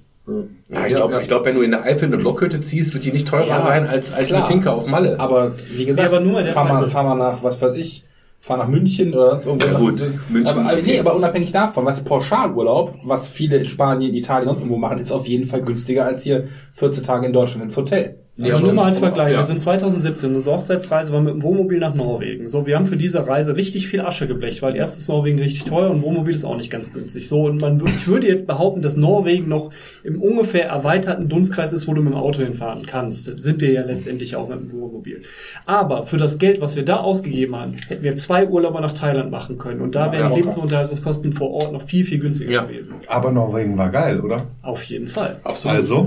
Ja, 0.68 0.86
ich 0.86 0.94
glaube, 0.94 1.20
ich 1.20 1.28
glaub, 1.28 1.44
wenn 1.44 1.56
du 1.56 1.62
in 1.62 1.72
der 1.72 1.82
Eifel 1.82 2.06
eine 2.06 2.16
Blockhütte 2.16 2.60
ziehst, 2.60 2.94
wird 2.94 3.04
die 3.04 3.12
nicht 3.12 3.26
teurer 3.26 3.46
Ja, 3.48 3.60
sein 3.60 3.86
als, 3.86 4.12
als 4.12 4.28
klar. 4.28 4.44
eine 4.44 4.52
Finca 4.52 4.70
auf 4.70 4.86
Malle. 4.86 5.18
Aber 5.18 5.52
wie 5.74 5.84
gesagt, 5.84 6.10
Ja, 6.10 6.16
aber 6.16 6.24
nur 6.24 6.34
mal 6.34 6.44
der 6.44 6.52
fahr, 6.52 6.64
mal, 6.64 6.86
fahr 6.88 7.02
mal 7.02 7.16
nach, 7.16 7.42
was 7.42 7.60
weiß 7.60 7.74
ich, 7.74 8.04
fahr 8.40 8.56
nach 8.56 8.68
München 8.68 9.14
oder 9.14 9.40
sonst 9.40 9.64
irgendwo. 9.64 9.84
Ja, 9.84 9.90
gut, 9.90 10.00
das, 10.00 10.18
München, 10.30 10.46
aber, 10.58 10.72
okay. 10.72 10.82
nee, 10.84 11.00
aber 11.00 11.16
unabhängig 11.16 11.50
davon, 11.52 11.84
was 11.84 12.02
Pauschalurlaub, 12.04 12.94
was 13.04 13.28
viele 13.28 13.56
in 13.56 13.68
Spanien, 13.68 14.14
Italien 14.14 14.48
und 14.48 14.54
sonst 14.54 14.60
irgendwo 14.62 14.78
machen, 14.78 14.98
ist 14.98 15.10
auf 15.10 15.26
jeden 15.26 15.44
Fall 15.44 15.62
günstiger 15.62 16.06
als 16.06 16.22
hier 16.22 16.44
14 16.74 17.02
Tage 17.02 17.26
in 17.26 17.32
Deutschland 17.32 17.64
ins 17.64 17.76
Hotel. 17.76 18.16
Ja, 18.38 18.58
nur 18.58 18.72
mal 18.72 18.86
als 18.86 18.98
Vergleich. 18.98 19.32
ja. 19.32 19.38
Wir 19.40 19.44
sind 19.44 19.60
2017, 19.60 20.34
unsere 20.34 20.56
Hochzeitsreise 20.56 21.12
war 21.12 21.20
mit 21.20 21.34
dem 21.34 21.42
Wohnmobil 21.42 21.78
nach 21.78 21.94
Norwegen. 21.94 22.46
So, 22.46 22.64
wir 22.66 22.76
haben 22.76 22.86
für 22.86 22.96
diese 22.96 23.26
Reise 23.26 23.56
richtig 23.56 23.86
viel 23.88 24.00
Asche 24.00 24.26
geblecht, 24.26 24.62
weil 24.62 24.74
erstens 24.74 25.06
Norwegen 25.06 25.38
richtig 25.38 25.64
teuer 25.64 25.90
und 25.90 26.00
Wohnmobil 26.02 26.34
ist 26.34 26.46
auch 26.46 26.56
nicht 26.56 26.70
ganz 26.70 26.90
günstig. 26.94 27.28
So, 27.28 27.42
und 27.44 27.60
man, 27.60 27.82
ich 27.84 28.08
würde 28.08 28.26
jetzt 28.26 28.46
behaupten, 28.46 28.80
dass 28.80 28.96
Norwegen 28.96 29.48
noch 29.48 29.70
im 30.02 30.20
ungefähr 30.22 30.66
erweiterten 30.66 31.28
Dunstkreis 31.28 31.74
ist, 31.74 31.86
wo 31.86 31.92
du 31.92 32.00
mit 32.00 32.14
dem 32.14 32.18
Auto 32.18 32.40
hinfahren 32.42 32.86
kannst. 32.86 33.38
Sind 33.38 33.60
wir 33.60 33.70
ja 33.70 33.82
letztendlich 33.82 34.34
auch 34.34 34.48
mit 34.48 34.60
dem 34.60 34.72
Wohnmobil. 34.72 35.20
Aber 35.66 36.04
für 36.04 36.16
das 36.16 36.38
Geld, 36.38 36.62
was 36.62 36.74
wir 36.74 36.86
da 36.86 36.96
ausgegeben 36.96 37.54
haben, 37.60 37.74
hätten 37.88 38.02
wir 38.02 38.16
zwei 38.16 38.48
Urlauber 38.48 38.80
nach 38.80 38.92
Thailand 38.92 39.30
machen 39.30 39.58
können. 39.58 39.82
Und 39.82 39.94
da 39.94 40.10
wären 40.10 40.30
die 40.32 40.40
Lebensunterhaltungskosten 40.40 41.32
vor 41.34 41.50
Ort 41.50 41.72
noch 41.74 41.82
viel, 41.82 42.04
viel 42.04 42.18
günstiger 42.18 42.50
Ja. 42.50 42.62
gewesen. 42.62 42.94
Aber 43.08 43.30
Norwegen 43.30 43.76
war 43.76 43.90
geil, 43.90 44.20
oder? 44.20 44.46
Auf 44.62 44.82
jeden 44.84 45.08
Fall. 45.08 45.36
Absolut. 45.44 45.76
Also, 45.76 46.06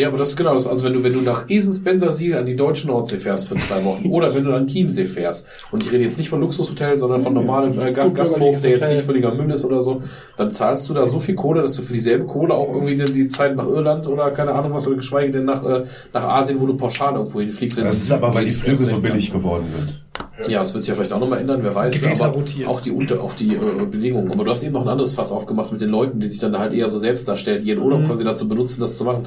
Ja, 0.00 0.08
aber 0.08 0.16
das 0.16 0.30
ist 0.30 0.36
genau 0.36 0.54
das. 0.54 0.66
Also 0.66 0.82
wenn 0.86 0.94
du, 0.94 1.02
wenn 1.02 1.12
du 1.12 1.20
nach 1.20 1.50
Esens 1.50 1.84
Bensersiel 1.84 2.34
an 2.34 2.46
die 2.46 2.56
deutsche 2.56 2.86
Nordsee 2.86 3.18
fährst 3.18 3.48
für 3.48 3.56
zwei 3.56 3.84
Wochen 3.84 4.06
oder 4.10 4.34
wenn 4.34 4.44
du 4.44 4.54
an 4.54 4.66
Chiemsee 4.66 5.04
fährst 5.04 5.46
und 5.72 5.82
ich 5.82 5.92
rede 5.92 6.04
jetzt 6.04 6.16
nicht 6.16 6.30
von 6.30 6.40
Luxushotel, 6.40 6.96
sondern 6.96 7.20
von 7.20 7.34
normalem 7.34 7.78
äh, 7.78 7.92
Gast, 7.92 8.14
Gasthof, 8.14 8.62
der 8.62 8.70
jetzt 8.70 8.88
nicht 8.88 9.02
völliger 9.02 9.34
Müll 9.34 9.50
ist 9.50 9.62
oder 9.62 9.82
so, 9.82 10.02
dann 10.38 10.52
zahlst 10.52 10.88
du 10.88 10.94
da 10.94 11.06
so 11.06 11.20
viel 11.20 11.34
Kohle, 11.34 11.60
dass 11.60 11.74
du 11.74 11.82
für 11.82 11.92
dieselbe 11.92 12.24
Kohle 12.24 12.54
auch 12.54 12.72
irgendwie 12.72 12.96
die, 12.96 13.12
die 13.12 13.28
Zeit 13.28 13.54
nach 13.56 13.66
Irland 13.66 14.08
oder 14.08 14.30
keine 14.30 14.52
Ahnung 14.52 14.72
was 14.72 14.86
oder 14.86 14.96
geschweige 14.96 15.32
denn 15.32 15.44
nach, 15.44 15.62
äh, 15.64 15.84
nach 16.14 16.24
Asien, 16.24 16.58
wo 16.62 16.66
du 16.66 16.78
pauschal 16.78 17.16
irgendwo 17.16 17.40
hinfliegst. 17.40 17.76
das 17.76 17.92
ist 17.92 18.10
aber, 18.10 18.32
weil 18.32 18.46
die 18.46 18.52
Flüge 18.52 18.76
so 18.76 19.02
billig 19.02 19.30
geworden 19.30 19.66
sind. 19.76 20.00
Ja, 20.48 20.60
das 20.60 20.72
wird 20.72 20.84
sich 20.84 20.88
ja 20.88 20.94
vielleicht 20.94 21.12
auch 21.12 21.20
nochmal 21.20 21.40
ändern, 21.40 21.60
wer 21.62 21.74
weiß. 21.74 22.00
Greta 22.00 22.24
aber 22.24 22.34
rotiert. 22.34 22.66
auch 22.66 22.80
die, 22.80 22.90
Unter 22.90 23.20
auch 23.20 23.34
die 23.34 23.54
äh, 23.54 23.86
Bedingungen. 23.90 24.32
Aber 24.32 24.44
du 24.44 24.50
hast 24.50 24.62
eben 24.62 24.72
noch 24.72 24.82
ein 24.82 24.88
anderes 24.88 25.12
Fass 25.12 25.32
aufgemacht 25.32 25.72
mit 25.72 25.82
den 25.82 25.90
Leuten, 25.90 26.20
die 26.20 26.28
sich 26.28 26.38
dann 26.38 26.58
halt 26.58 26.72
eher 26.72 26.88
so 26.88 26.98
selbst 26.98 27.28
darstellen, 27.28 27.62
ihren 27.64 27.80
Urlaub 27.80 28.06
quasi 28.06 28.24
dazu 28.24 28.48
benutzen, 28.48 28.80
das 28.80 28.96
zu 28.96 29.04
machen. 29.04 29.26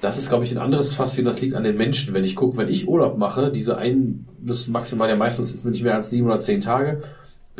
Das 0.00 0.16
ist, 0.16 0.28
glaube 0.30 0.44
ich, 0.44 0.52
ein 0.52 0.58
anderes 0.58 0.94
Fass, 0.94 1.16
wie 1.18 1.22
das 1.22 1.40
liegt 1.40 1.54
an 1.54 1.64
den 1.64 1.76
Menschen. 1.76 2.14
Wenn 2.14 2.24
ich 2.24 2.34
gucke, 2.34 2.56
wenn 2.56 2.68
ich 2.68 2.88
Urlaub 2.88 3.18
mache, 3.18 3.50
diese 3.50 3.76
ein 3.76 4.26
bis 4.38 4.68
maximal 4.68 5.08
ja 5.08 5.16
meistens 5.16 5.52
jetzt 5.52 5.64
nicht 5.64 5.82
mehr 5.82 5.94
als 5.94 6.10
sieben 6.10 6.26
oder 6.26 6.38
zehn 6.38 6.60
Tage, 6.60 7.02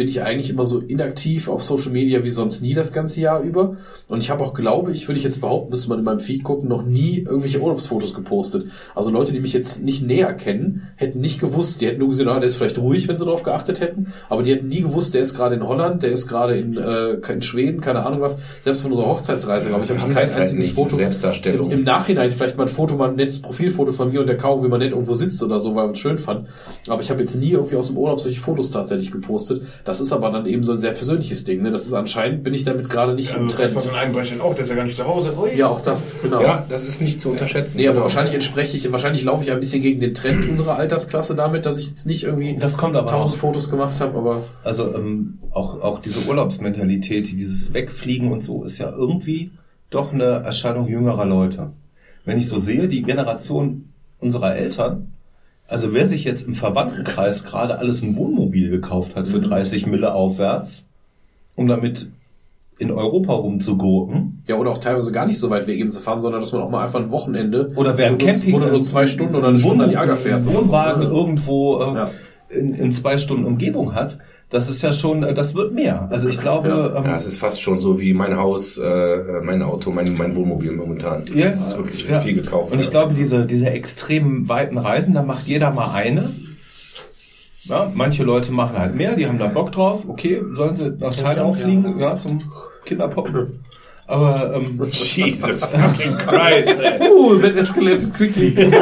bin 0.01 0.09
ich 0.09 0.23
eigentlich 0.23 0.49
immer 0.49 0.65
so 0.65 0.79
inaktiv 0.79 1.47
auf 1.47 1.63
Social 1.63 1.93
Media 1.93 2.25
wie 2.25 2.31
sonst 2.31 2.63
nie 2.63 2.73
das 2.73 2.95
ganze 2.95 3.21
Jahr 3.21 3.43
über. 3.43 3.77
Und 4.09 4.23
ich 4.23 4.31
habe 4.31 4.43
auch, 4.43 4.55
glaube 4.55 4.93
ich, 4.93 5.07
würde 5.09 5.19
ich 5.19 5.25
jetzt 5.25 5.43
behaupten, 5.43 5.69
müsste 5.69 5.91
man 5.91 5.99
in 5.99 6.07
meinem 6.07 6.21
Feed 6.21 6.43
gucken, 6.43 6.71
noch 6.71 6.83
nie 6.83 7.19
irgendwelche 7.19 7.61
Urlaubsfotos 7.61 8.15
gepostet. 8.15 8.69
Also 8.95 9.11
Leute, 9.11 9.33
die 9.33 9.41
mich 9.41 9.53
jetzt 9.53 9.83
nicht 9.83 10.03
näher 10.03 10.33
kennen, 10.33 10.89
hätten 10.97 11.21
nicht 11.21 11.39
gewusst, 11.39 11.83
die 11.83 11.87
hätten 11.87 11.99
nur 11.99 12.09
gesehen, 12.09 12.29
ah, 12.29 12.39
der 12.41 12.49
ist 12.49 12.57
vielleicht 12.57 12.79
ruhig, 12.79 13.09
wenn 13.09 13.19
sie 13.19 13.27
darauf 13.27 13.43
geachtet 13.43 13.83
hätten, 13.83 14.15
aber 14.31 14.43
die 14.43 14.53
hätten 14.53 14.69
nie 14.69 14.81
gewusst, 14.81 15.13
der 15.13 15.21
ist 15.21 15.35
gerade 15.35 15.57
in 15.57 15.69
Holland, 15.69 16.03
der 16.03 16.13
ist 16.13 16.27
gerade 16.27 16.57
in, 16.57 16.79
äh, 16.79 17.17
in 17.31 17.43
Schweden, 17.43 17.83
keine 17.83 18.07
Ahnung 18.07 18.23
was. 18.23 18.39
Selbst 18.61 18.81
von 18.81 18.93
unserer 18.93 19.09
Hochzeitsreise, 19.09 19.69
glaube 19.69 19.85
ich, 19.85 19.91
habe 19.91 19.99
ich 19.99 20.07
kein 20.07 20.17
halt 20.17 20.35
einziges 20.35 20.65
nicht, 20.65 20.77
Foto. 20.77 20.97
Selbstdarstellung. 20.97 21.71
Im, 21.71 21.81
Im 21.81 21.85
Nachhinein 21.85 22.33
vielleicht 22.33 22.57
mal 22.57 22.63
ein 22.63 22.69
Foto, 22.71 22.97
mal 22.97 23.11
ein 23.11 23.17
nettes 23.17 23.43
Profilfoto 23.43 23.93
von 23.93 24.09
mir 24.09 24.21
und 24.21 24.29
der 24.29 24.39
Kau, 24.39 24.65
wie 24.65 24.69
man 24.69 24.81
nett 24.81 24.93
irgendwo 24.93 25.13
sitzt 25.13 25.43
oder 25.43 25.61
so, 25.61 25.75
weil 25.75 25.85
man 25.85 25.93
es 25.93 25.99
schön 25.99 26.17
fand. 26.17 26.49
Aber 26.89 27.03
ich 27.03 27.11
habe 27.11 27.21
jetzt 27.21 27.37
nie 27.37 27.51
irgendwie 27.51 27.77
aus 27.77 27.89
dem 27.89 27.99
Urlaub 27.99 28.19
solche 28.19 28.41
Fotos 28.41 28.71
tatsächlich 28.71 29.11
gepostet. 29.11 29.61
Das 29.91 30.01
ist 30.01 30.13
aber 30.13 30.31
dann 30.31 30.47
eben 30.47 30.63
so 30.63 30.71
ein 30.71 30.79
sehr 30.79 30.93
persönliches 30.93 31.43
Ding. 31.43 31.63
Ne? 31.63 31.73
Das 31.73 31.85
ist 31.85 31.93
anscheinend, 31.95 32.45
bin 32.45 32.55
ich 32.55 32.63
damit 32.63 32.89
gerade 32.89 33.13
nicht 33.15 33.35
im 33.35 33.43
Also, 33.47 33.57
Trend. 33.57 33.67
das 33.71 33.75
war 33.75 33.83
so 33.83 33.89
ein 33.91 33.97
Einbrecher 33.97 34.41
auch, 34.41 34.55
der 34.55 34.63
ist 34.63 34.69
ja 34.69 34.77
gar 34.77 34.85
nicht 34.85 34.97
zu 34.97 35.05
Hause. 35.05 35.35
Ui. 35.37 35.57
Ja, 35.57 35.67
auch 35.67 35.81
das, 35.81 36.13
genau. 36.23 36.41
Ja, 36.41 36.65
das 36.69 36.85
ist 36.85 37.01
nicht 37.01 37.21
zu 37.21 37.31
unterschätzen. 37.31 37.79
Nee, 37.79 37.89
aber 37.89 37.95
Genau. 37.95 38.05
wahrscheinlich 38.05 38.35
entspreche 38.35 38.77
ich, 38.77 38.93
wahrscheinlich 38.93 39.25
laufe 39.25 39.43
ich 39.43 39.51
ein 39.51 39.59
bisschen 39.59 39.83
gegen 39.83 39.99
den 39.99 40.15
Trend 40.15 40.49
unserer 40.49 40.77
Altersklasse 40.77 41.35
damit, 41.35 41.67
dass 41.67 41.77
ich 41.77 41.89
jetzt 41.89 42.07
nicht 42.07 42.23
irgendwie 42.23 42.57
Das 42.57 42.77
kommt 42.77 42.95
aber 42.95 43.09
tausend 43.11 43.35
auch. 43.35 43.39
Fotos 43.39 43.69
gemacht 43.69 43.99
habe, 43.99 44.17
aber 44.17 44.43
Also 44.63 44.95
ähm, 44.95 45.39
auch, 45.51 45.81
auch 45.83 45.99
diese 45.99 46.21
Urlaubsmentalität, 46.29 47.33
dieses 47.33 47.75
Wegfliegen 47.75 48.31
und 48.31 48.45
so, 48.45 48.63
ist 48.63 48.79
ja 48.79 48.91
irgendwie 48.97 49.51
doch 49.91 50.13
eine 50.13 50.25
Erscheinung 50.45 50.87
jüngerer 50.87 51.25
Leute. 51.25 51.73
Wenn 52.25 52.39
ich 52.39 52.47
so 52.47 52.61
sehe, 52.61 52.87
die 52.87 53.03
Generation 53.03 53.89
unserer 54.21 54.55
Eltern, 54.55 55.13
also 55.71 55.95
wer 55.95 56.07
sich 56.07 56.25
jetzt 56.25 56.47
im 56.47 56.55
Verwandtenkreis 56.55 57.45
gerade 57.45 57.79
alles 57.79 58.03
ein 58.03 58.17
Wohnmobil 58.17 58.71
gekauft 58.71 59.17
hat 59.17 59.29
für 59.29 59.41
30 59.41 59.87
Mille 59.87 60.13
aufwärts, 60.13 60.85
um 61.57 61.67
damit 61.69 62.09
in 62.79 62.91
Europa 62.91 63.33
rumzugurken, 63.35 64.43
ja, 64.47 64.57
oder 64.57 64.71
auch 64.71 64.79
teilweise 64.79 65.13
gar 65.13 65.27
nicht 65.27 65.39
so 65.39 65.51
weit 65.51 65.67
weg 65.67 65.79
eben 65.79 65.91
zu 65.91 66.01
fahren, 66.01 66.21
sondern 66.23 66.41
dass 66.41 66.53
man 66.53 66.63
auch 66.63 66.71
mal 66.71 66.83
einfach 66.85 66.99
ein 67.01 67.11
Wochenende 67.11 67.73
oder 67.77 67.93
du- 67.93 68.17
Camping 68.17 68.53
du 68.59 68.67
nur 68.67 68.83
zwei 68.83 69.07
Stunden 69.07 69.35
oder 69.35 69.49
eine 69.49 69.59
Stunde 69.59 69.85
an 69.85 69.91
die 69.91 69.97
Ager 69.99 70.17
fährst. 70.17 70.47
oder 70.49 70.57
so, 70.59 70.65
Wohnwagen 70.65 71.03
ne? 71.03 71.09
irgendwo 71.11 71.79
äh, 71.81 71.95
Ja. 71.95 72.11
In, 72.51 72.75
in 72.75 72.93
zwei 72.93 73.19
Stunden 73.19 73.45
Umgebung 73.45 73.95
hat, 73.95 74.19
das 74.51 74.69
ist 74.69 74.83
ja 74.83 74.93
schon, 74.93 75.23
äh, 75.23 75.33
das 75.33 75.55
wird 75.55 75.73
mehr. 75.73 76.09
Also 76.11 76.29
ich 76.29 76.39
glaube, 76.39 76.69
Ja. 76.69 76.97
ähm, 76.97 77.05
Ja, 77.05 77.15
es 77.17 77.27
ist 77.27 77.39
fast 77.39 77.63
schon 77.63 77.79
so 77.79 78.01
wie 78.01 78.13
mein 78.15 78.37
Haus, 78.37 78.79
äh, 78.79 79.41
mein 79.43 79.63
Auto, 79.63 79.91
mein, 79.93 80.15
mein 80.19 80.35
Wohnmobil 80.35 80.73
momentan. 80.73 81.23
Ja, 81.35 81.51
das 81.51 81.69
ist 81.69 81.77
wirklich 81.77 82.09
ja. 82.09 82.21
viel 82.21 82.35
gekauft. 82.35 82.73
Und 82.73 82.81
ich 82.81 82.87
ja. 82.87 82.91
glaube, 82.91 83.15
diese, 83.15 83.47
diese 83.47 83.71
extrem 83.71 84.49
weiten 84.49 84.77
Reisen, 84.77 85.15
da 85.15 85.23
macht 85.23 85.47
jeder 85.47 85.71
mal 85.71 85.93
eine. 85.95 86.31
Ja, 87.65 87.91
manche 87.95 88.25
Leute 88.25 88.53
machen 88.53 88.77
halt 88.77 88.97
mehr, 88.97 89.15
die 89.15 89.27
haben 89.29 89.39
da 89.39 89.47
Bock 89.47 89.71
drauf. 89.71 90.09
Okay, 90.09 90.43
sollen 90.55 90.75
sie 90.75 90.91
nach 90.99 91.15
Thailand 91.15 91.57
fliegen, 91.57 91.99
ja, 92.01 92.17
zum 92.17 92.41
Kinderpoppen. 92.85 93.61
Aber 94.09 94.55
ähm, 94.57 94.81
Jesus 94.91 95.65
fucking 95.65 96.17
Christ, 96.17 96.75
ey. 96.81 97.09
Uh, 97.09 97.39
that 97.39 97.55
escalated 97.57 98.13
quickly. 98.13 98.57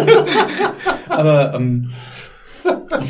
aber 1.11 1.53
ähm, 1.55 1.91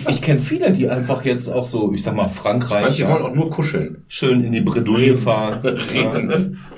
ich 0.08 0.22
kenne 0.22 0.40
viele, 0.40 0.72
die 0.72 0.88
einfach 0.88 1.24
jetzt 1.24 1.48
auch 1.48 1.64
so, 1.64 1.92
ich 1.92 2.02
sag 2.02 2.14
mal, 2.14 2.28
Frankreich 2.28 2.82
Manche 2.82 3.02
ja, 3.02 3.10
wollen 3.10 3.22
auch 3.22 3.34
nur 3.34 3.50
kuscheln. 3.50 4.04
schön 4.08 4.42
in 4.42 4.52
die 4.52 4.60
Bredouille 4.60 5.16
fahren. 5.16 5.60
Reden. 5.64 6.60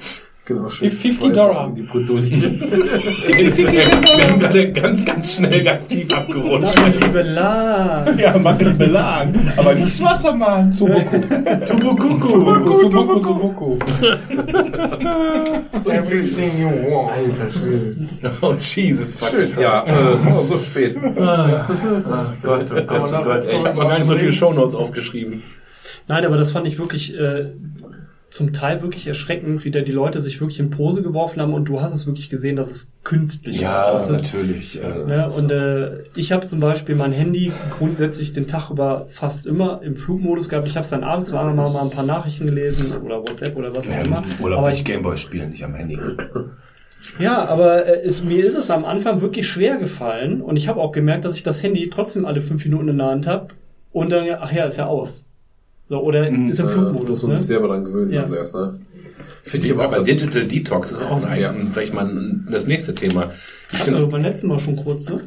genau, 0.55 0.69
schön. 0.69 0.91
50 0.91 1.33
Dollar. 1.33 1.73
Die 1.75 1.83
Bredouille. 1.83 2.61
Wir 3.31 3.55
sind 3.55 4.41
gerade 4.41 4.73
ganz, 4.73 5.05
ganz 5.05 5.35
schnell, 5.35 5.63
ganz 5.63 5.87
tief 5.87 6.13
abgerutscht. 6.13 6.79
Mein 6.81 6.93
liebe 7.01 7.23
La. 7.23 8.05
Ja, 8.17 8.37
mach 8.39 8.59
die 8.59 8.65
Belag. 8.65 9.29
Aber 9.57 9.75
nicht 9.75 9.97
schwarzer 9.97 10.35
Mann. 10.35 10.73
Zubuku. 10.73 11.21
Tubukuku. 11.67 12.29
Subuku, 12.81 13.23
Subuku. 13.23 13.79
Everything 15.91 16.59
you 16.61 16.69
want. 16.91 17.13
Oh, 18.43 18.55
Jesus 18.61 19.15
fucking 19.17 19.59
Ja, 19.61 19.83
Christ. 19.83 19.99
äh, 19.99 20.33
Oh, 20.39 20.43
so 20.43 20.59
spät. 20.59 20.97
Gott, 22.43 22.71
oh 22.71 22.83
Gott, 22.87 23.13
oh 23.13 23.25
Gott. 23.25 23.47
Ey, 23.47 23.57
Ich 23.59 23.65
habe 23.65 23.77
noch 23.79 23.89
gar 23.89 23.99
nicht 23.99 24.05
so 24.05 24.17
viele 24.17 24.33
Shownotes 24.33 24.75
aufgeschrieben. 24.75 25.43
Nein, 26.09 26.25
aber 26.25 26.37
das 26.37 26.51
fand 26.53 26.67
ich 26.67 26.79
wirklich 26.79 27.15
äh, 27.19 27.47
zum 28.31 28.53
Teil 28.53 28.81
wirklich 28.81 29.07
erschreckend, 29.09 29.65
wie 29.65 29.73
da 29.73 29.81
die 29.81 29.91
Leute 29.93 30.21
sich 30.21 30.41
wirklich 30.41 30.61
in 30.61 30.71
Pose 30.71 31.03
geworfen 31.03 31.41
haben 31.41 31.53
und 31.53 31.65
du 31.65 31.81
hast 31.81 31.93
es 31.93 32.07
wirklich 32.07 32.31
gesehen, 32.31 32.55
dass 32.55 32.71
es 32.71 32.93
künstlich 33.03 33.63
war. 33.63 33.95
weißt 33.95 34.09
du? 34.09 34.13
natürlich. 34.15 34.81
Äh, 34.81 35.11
Ja, 35.11 35.27
und 35.27 35.51
äh, 35.51 36.05
ich 36.15 36.31
habe 36.31 36.47
zum 36.47 36.61
Beispiel 36.61 36.95
mein 36.95 37.13
Handy 37.13 37.53
grundsätzlich 37.77 38.33
den 38.33 38.47
Tag 38.47 38.71
über 38.71 39.07
fast 39.09 39.47
immer 39.47 39.83
im 39.83 39.97
Flugmodus 39.97 40.49
gehabt. 40.49 40.69
Ich 40.69 40.77
habe 40.77 40.85
es 40.85 40.91
dann 40.91 41.03
abends 41.03 41.31
zwar 41.31 41.45
mal, 41.53 41.71
mal 41.71 41.83
ein 41.83 41.91
paar 41.91 42.05
Nachrichten 42.07 42.47
gelesen 42.47 42.97
oder 42.97 43.21
WhatsApp 43.21 43.57
oder 43.57 43.75
was 43.75 43.89
auch 43.89 44.05
immer. 44.05 44.23
im 44.39 44.45
Urlaub 44.45 44.61
Aber 44.61 44.73
ich 44.73 44.85
Gameboy 44.85 45.17
spielen, 45.17 45.51
nicht 45.51 45.65
am 45.65 45.75
Handy. 45.75 45.99
ja, 47.19 47.45
aber 47.47 47.85
äh, 47.87 48.03
es, 48.05 48.23
mir 48.23 48.45
ist 48.45 48.55
es 48.55 48.71
am 48.71 48.85
Anfang 48.85 49.21
wirklich 49.21 49.49
schwer 49.49 49.77
gefallen 49.77 50.41
und 50.41 50.57
ich 50.57 50.69
habe 50.69 50.81
auch 50.81 50.93
gemerkt, 50.93 51.25
dass 51.25 51.35
ich 51.35 51.43
das 51.43 51.63
Handy 51.63 51.91
trotzdem 51.91 52.25
alle 52.27 52.41
fünf 52.41 52.65
Minuten 52.65 52.89
in 52.91 52.99
der 52.99 53.07
Hand 53.09 53.27
habe 53.27 53.49
und 53.93 54.13
dann, 54.13 54.27
ach 54.39 54.53
ja, 54.53 54.65
ist 54.67 54.77
ja 54.77 54.87
aus. 54.87 55.27
So, 55.91 55.99
oder 56.01 56.31
Mhm, 56.31 56.51
ist 56.51 56.61
im 56.61 56.67
Muss 56.67 56.73
Flugmodus, 56.75 57.23
man 57.25 57.33
sich 57.33 57.41
ne? 57.41 57.45
selber 57.47 57.67
dran 57.69 57.85
gewöhnen, 57.85 58.13
Ja. 58.13 58.23
also 58.23 58.37
erst, 58.37 58.55
ne? 58.55 58.79
Finde 59.43 59.67
ich 59.67 59.73
aber 59.75 59.99
auch, 59.99 60.05
Digital 60.05 60.45
Detox 60.45 60.93
ist 60.93 61.03
auch 61.03 61.23
ein, 61.25 61.41
Ja. 61.41 61.53
vielleicht 61.73 61.93
mal 61.95 62.07
ein, 62.07 62.47
das 62.49 62.69
nächste 62.69 62.95
Thema. 62.95 63.33
Ich, 63.73 63.79
wir 63.79 63.85
find's, 63.97 64.09
beim 64.11 64.23
letzten 64.23 64.49
Mal 64.49 64.59
schon 64.59 64.77
kurz, 64.77 65.09
ne? 65.09 65.21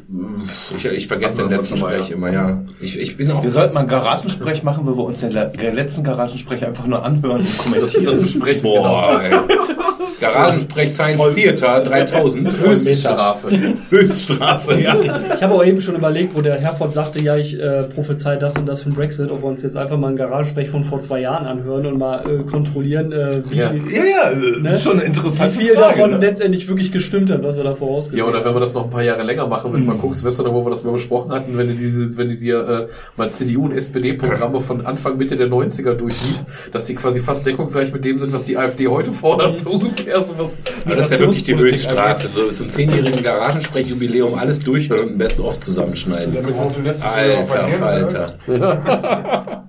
ich, 0.76 0.84
ich 0.84 1.08
vergesse 1.08 1.38
Haben 1.42 1.48
den 1.48 1.56
letzten 1.58 1.76
Sprech 1.78 2.08
ja. 2.10 2.14
immer, 2.14 2.30
ja. 2.30 2.62
Ich, 2.80 2.98
ich 3.00 3.16
bin 3.16 3.30
auch. 3.30 3.42
Wir 3.42 3.50
sollten 3.50 3.72
mal 3.74 3.80
einen 3.80 3.88
Garagensprech 3.88 4.62
machen, 4.62 4.86
wo 4.86 4.94
wir 4.96 5.04
uns 5.04 5.20
den 5.20 5.32
le- 5.32 5.50
den 5.60 5.74
letzten 5.74 6.04
Garagensprech 6.04 6.64
einfach 6.64 6.86
nur 6.86 7.02
anhören 7.04 7.40
und 7.40 7.58
kommentieren. 7.58 8.04
das 8.04 8.20
besprechen. 8.20 8.62
Boah, 8.62 9.20
ey. 9.22 9.30
Garagensprech 10.20 10.92
Science 10.92 11.22
Theater 11.34 11.80
3000. 11.82 12.60
Höchststrafe. 12.60 13.48
Höchststrafe, 13.90 14.80
ja. 14.80 14.94
Ich 15.34 15.42
habe 15.42 15.54
auch 15.54 15.64
eben 15.64 15.80
schon 15.80 15.94
überlegt, 15.96 16.34
wo 16.34 16.40
der 16.40 16.56
Herford 16.56 16.94
sagte, 16.94 17.22
ja, 17.22 17.36
ich 17.36 17.58
äh, 17.58 17.84
prophezei 17.84 18.36
das 18.36 18.56
und 18.56 18.66
das 18.66 18.82
für 18.82 18.90
den 18.90 18.94
Brexit, 18.94 19.30
ob 19.30 19.42
wir 19.42 19.48
uns 19.48 19.62
jetzt 19.62 19.76
einfach 19.76 19.96
mal 19.96 20.08
ein 20.08 20.16
Garagensprech 20.16 20.68
von 20.70 20.84
vor 20.84 21.00
zwei 21.00 21.20
Jahren 21.20 21.46
anhören 21.46 21.86
und 21.86 21.98
mal 21.98 22.24
äh, 22.30 22.42
kontrollieren, 22.44 23.12
äh, 23.12 23.42
wie, 23.50 23.56
Ja. 23.56 23.72
Ja, 23.72 24.04
ja, 24.04 24.30
das 24.34 24.58
Ne? 24.62 24.76
schon 24.78 25.00
eine 25.00 25.14
wie 25.14 25.20
viel 25.50 25.74
Frage. 25.74 25.94
davon 25.96 26.10
ne? 26.12 26.16
letztendlich 26.18 26.68
wirklich 26.68 26.92
gestimmt 26.92 27.30
hat, 27.30 27.42
was 27.42 27.56
wir 27.56 27.64
da 27.64 27.70
Ja, 27.70 27.76
vorausgesagt 27.76 28.33
oder 28.34 28.44
wenn 28.44 28.54
wir 28.54 28.60
das 28.60 28.74
noch 28.74 28.84
ein 28.84 28.90
paar 28.90 29.02
Jahre 29.02 29.22
länger 29.22 29.46
machen, 29.46 29.72
wenn 29.72 29.80
du 29.80 29.86
mal 29.86 29.96
guckst, 29.96 30.24
weißt 30.24 30.40
du 30.40 30.42
noch, 30.42 30.52
wo 30.52 30.64
wir 30.66 30.70
das 30.70 30.84
mal 30.84 30.92
besprochen 30.92 31.32
hatten, 31.32 31.56
wenn 31.56 31.68
du 31.68 31.74
diese, 31.74 32.16
wenn 32.18 32.28
du 32.28 32.36
dir 32.36 32.68
äh, 32.68 32.88
mal 33.16 33.30
CDU 33.30 33.66
und 33.66 33.72
SPD-Programme 33.72 34.60
von 34.60 34.84
Anfang 34.84 35.16
Mitte 35.16 35.36
der 35.36 35.48
90er 35.48 35.94
durchliest, 35.94 36.48
dass 36.72 36.86
die 36.86 36.94
quasi 36.94 37.20
fast 37.20 37.46
deckungsgleich 37.46 37.92
mit 37.92 38.04
dem 38.04 38.18
sind, 38.18 38.32
was 38.32 38.44
die 38.44 38.56
AfD 38.56 38.88
heute 38.88 39.12
fordert, 39.12 39.58
so 39.58 39.72
ungefähr. 39.72 40.16
ja 40.16 40.24
sowas. 40.24 40.58
Aber 40.84 40.96
das 40.96 41.10
wäre 41.10 41.20
wirklich 41.20 41.44
die 41.44 41.56
Höchststrafe. 41.56 42.28
So 42.28 42.48
zum 42.48 42.68
zehnjährigen 42.68 43.22
Garagensprechjubiläum 43.22 44.34
alles 44.34 44.58
durchhören 44.60 45.08
und 45.08 45.12
ein 45.12 45.18
Best-of 45.18 45.60
zusammenschneiden. 45.60 46.34
Damit 46.34 46.56
wurde 46.56 46.80
letztes 46.82 47.14
Jahr 47.14 47.38
auf 47.38 47.54
Alter 47.54 47.64
ein 47.64 47.78
Falter. 47.78 49.68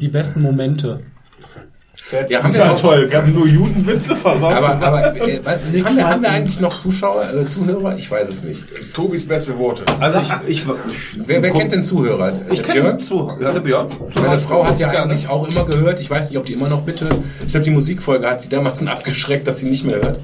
Die 0.00 0.08
besten 0.08 0.40
Momente. 0.40 1.00
Ja, 2.28 2.42
haben 2.42 2.52
wir 2.52 2.60
Ja, 2.60 2.72
auch 2.72 2.78
toll. 2.80 3.06
Wir 3.10 3.18
haben 3.18 3.32
nur 3.34 3.46
Judenwitze 3.46 4.14
versaut. 4.14 4.52
Aber, 4.54 4.68
aber 4.74 5.16
äh, 5.16 5.40
haben, 5.44 5.96
wir, 5.96 6.08
haben 6.08 6.22
wir 6.22 6.30
eigentlich 6.30 6.60
noch 6.60 6.76
Zuschauer, 6.76 7.24
äh, 7.32 7.46
Zuhörer? 7.46 7.96
Ich 7.96 8.10
weiß 8.10 8.28
es 8.28 8.42
nicht. 8.42 8.62
Tobis 8.94 9.26
beste 9.26 9.58
Worte. 9.58 9.84
also 10.00 10.18
ich, 10.46 10.58
ich, 10.58 10.66
Wer, 11.26 11.42
wer 11.42 11.50
kennt 11.50 11.72
den 11.72 11.82
Zuhörer? 11.82 12.32
ich 12.50 12.60
Äh, 12.60 12.62
kenne 12.62 12.80
Björn? 12.80 13.00
zu. 13.00 13.30
Ja, 13.40 13.52
Björn. 13.58 13.86
Meine 14.14 14.38
Frau 14.38 14.66
hat 14.66 14.78
ja 14.78 14.88
eigentlich 14.90 15.28
auch 15.28 15.48
immer 15.48 15.64
gehört. 15.64 16.00
Ich 16.00 16.10
weiß 16.10 16.28
nicht, 16.28 16.38
ob 16.38 16.46
die 16.46 16.52
immer 16.52 16.68
noch 16.68 16.82
bitte. 16.82 17.08
Ich 17.44 17.52
glaube, 17.52 17.64
die 17.64 17.70
Musikfolge 17.70 18.28
hat 18.28 18.40
sie 18.42 18.48
damals 18.48 18.78
schon 18.78 18.88
abgeschreckt, 18.88 19.46
dass 19.46 19.58
sie 19.58 19.66
nicht 19.70 19.84
mehr 19.84 19.96
hört. 19.96 20.20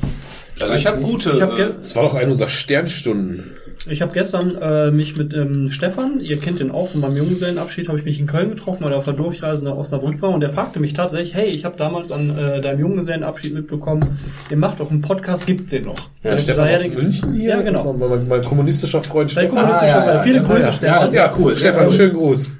Also 0.60 0.74
ich 0.74 0.86
habe 0.86 1.00
gute. 1.00 1.30
Ich 1.30 1.40
habe 1.42 1.62
äh, 1.62 1.66
Das 1.80 1.94
war 1.96 2.02
doch 2.02 2.14
eine 2.14 2.30
unserer 2.30 2.48
Sternstunden. 2.48 3.54
Ich 3.90 4.02
hab 4.02 4.12
gestern 4.12 4.56
äh, 4.60 4.90
mich 4.90 5.16
mit 5.16 5.34
ähm, 5.34 5.70
Stefan, 5.70 6.20
ihr 6.20 6.38
kennt 6.38 6.60
den 6.60 6.70
auch, 6.70 6.88
von 6.88 7.00
meinem 7.00 7.16
Junggesellenabschied 7.16 7.88
habe 7.88 7.98
ich 7.98 8.04
mich 8.04 8.18
in 8.20 8.26
Köln 8.26 8.50
getroffen, 8.50 8.84
weil 8.84 8.92
er 8.92 8.98
auf 8.98 9.04
der 9.04 9.14
Durchreise 9.14 9.64
nach 9.64 9.76
Osnabrück 9.76 10.20
war 10.22 10.30
und 10.30 10.40
der 10.40 10.50
fragte 10.50 10.80
mich 10.80 10.92
tatsächlich, 10.92 11.34
hey, 11.34 11.46
ich 11.46 11.64
habe 11.64 11.76
damals 11.76 12.10
an 12.12 12.36
äh, 12.36 12.60
deinem 12.60 12.80
Junggesellenabschied 12.80 13.54
mitbekommen, 13.54 14.18
ihr 14.50 14.56
macht 14.56 14.80
doch 14.80 14.90
einen 14.90 15.00
Podcast, 15.00 15.46
gibt's 15.46 15.66
den 15.68 15.84
noch? 15.84 16.08
Der 16.24 16.32
Der- 16.32 16.38
Stefan 16.38 16.68
aus 16.74 16.82
den- 16.82 16.94
München 16.94 17.32
hier? 17.32 17.50
Ja, 17.50 17.60
genau. 17.62 17.92
Mein, 17.92 18.08
mein, 18.10 18.28
mein 18.28 18.42
kommunistischer 18.42 19.00
Freund 19.02 19.30
Dein 19.36 19.46
Stefan. 19.46 19.58
kommunistischer 19.58 20.02
Freund. 20.02 20.22
Viele 20.24 20.42
Grüße, 20.42 20.72
Stefan. 20.72 21.12
Ja, 21.12 21.24
ja, 21.26 21.34
cool. 21.38 21.56
Stefan, 21.56 21.90
schönen 21.90 22.12
Gruß. 22.14 22.50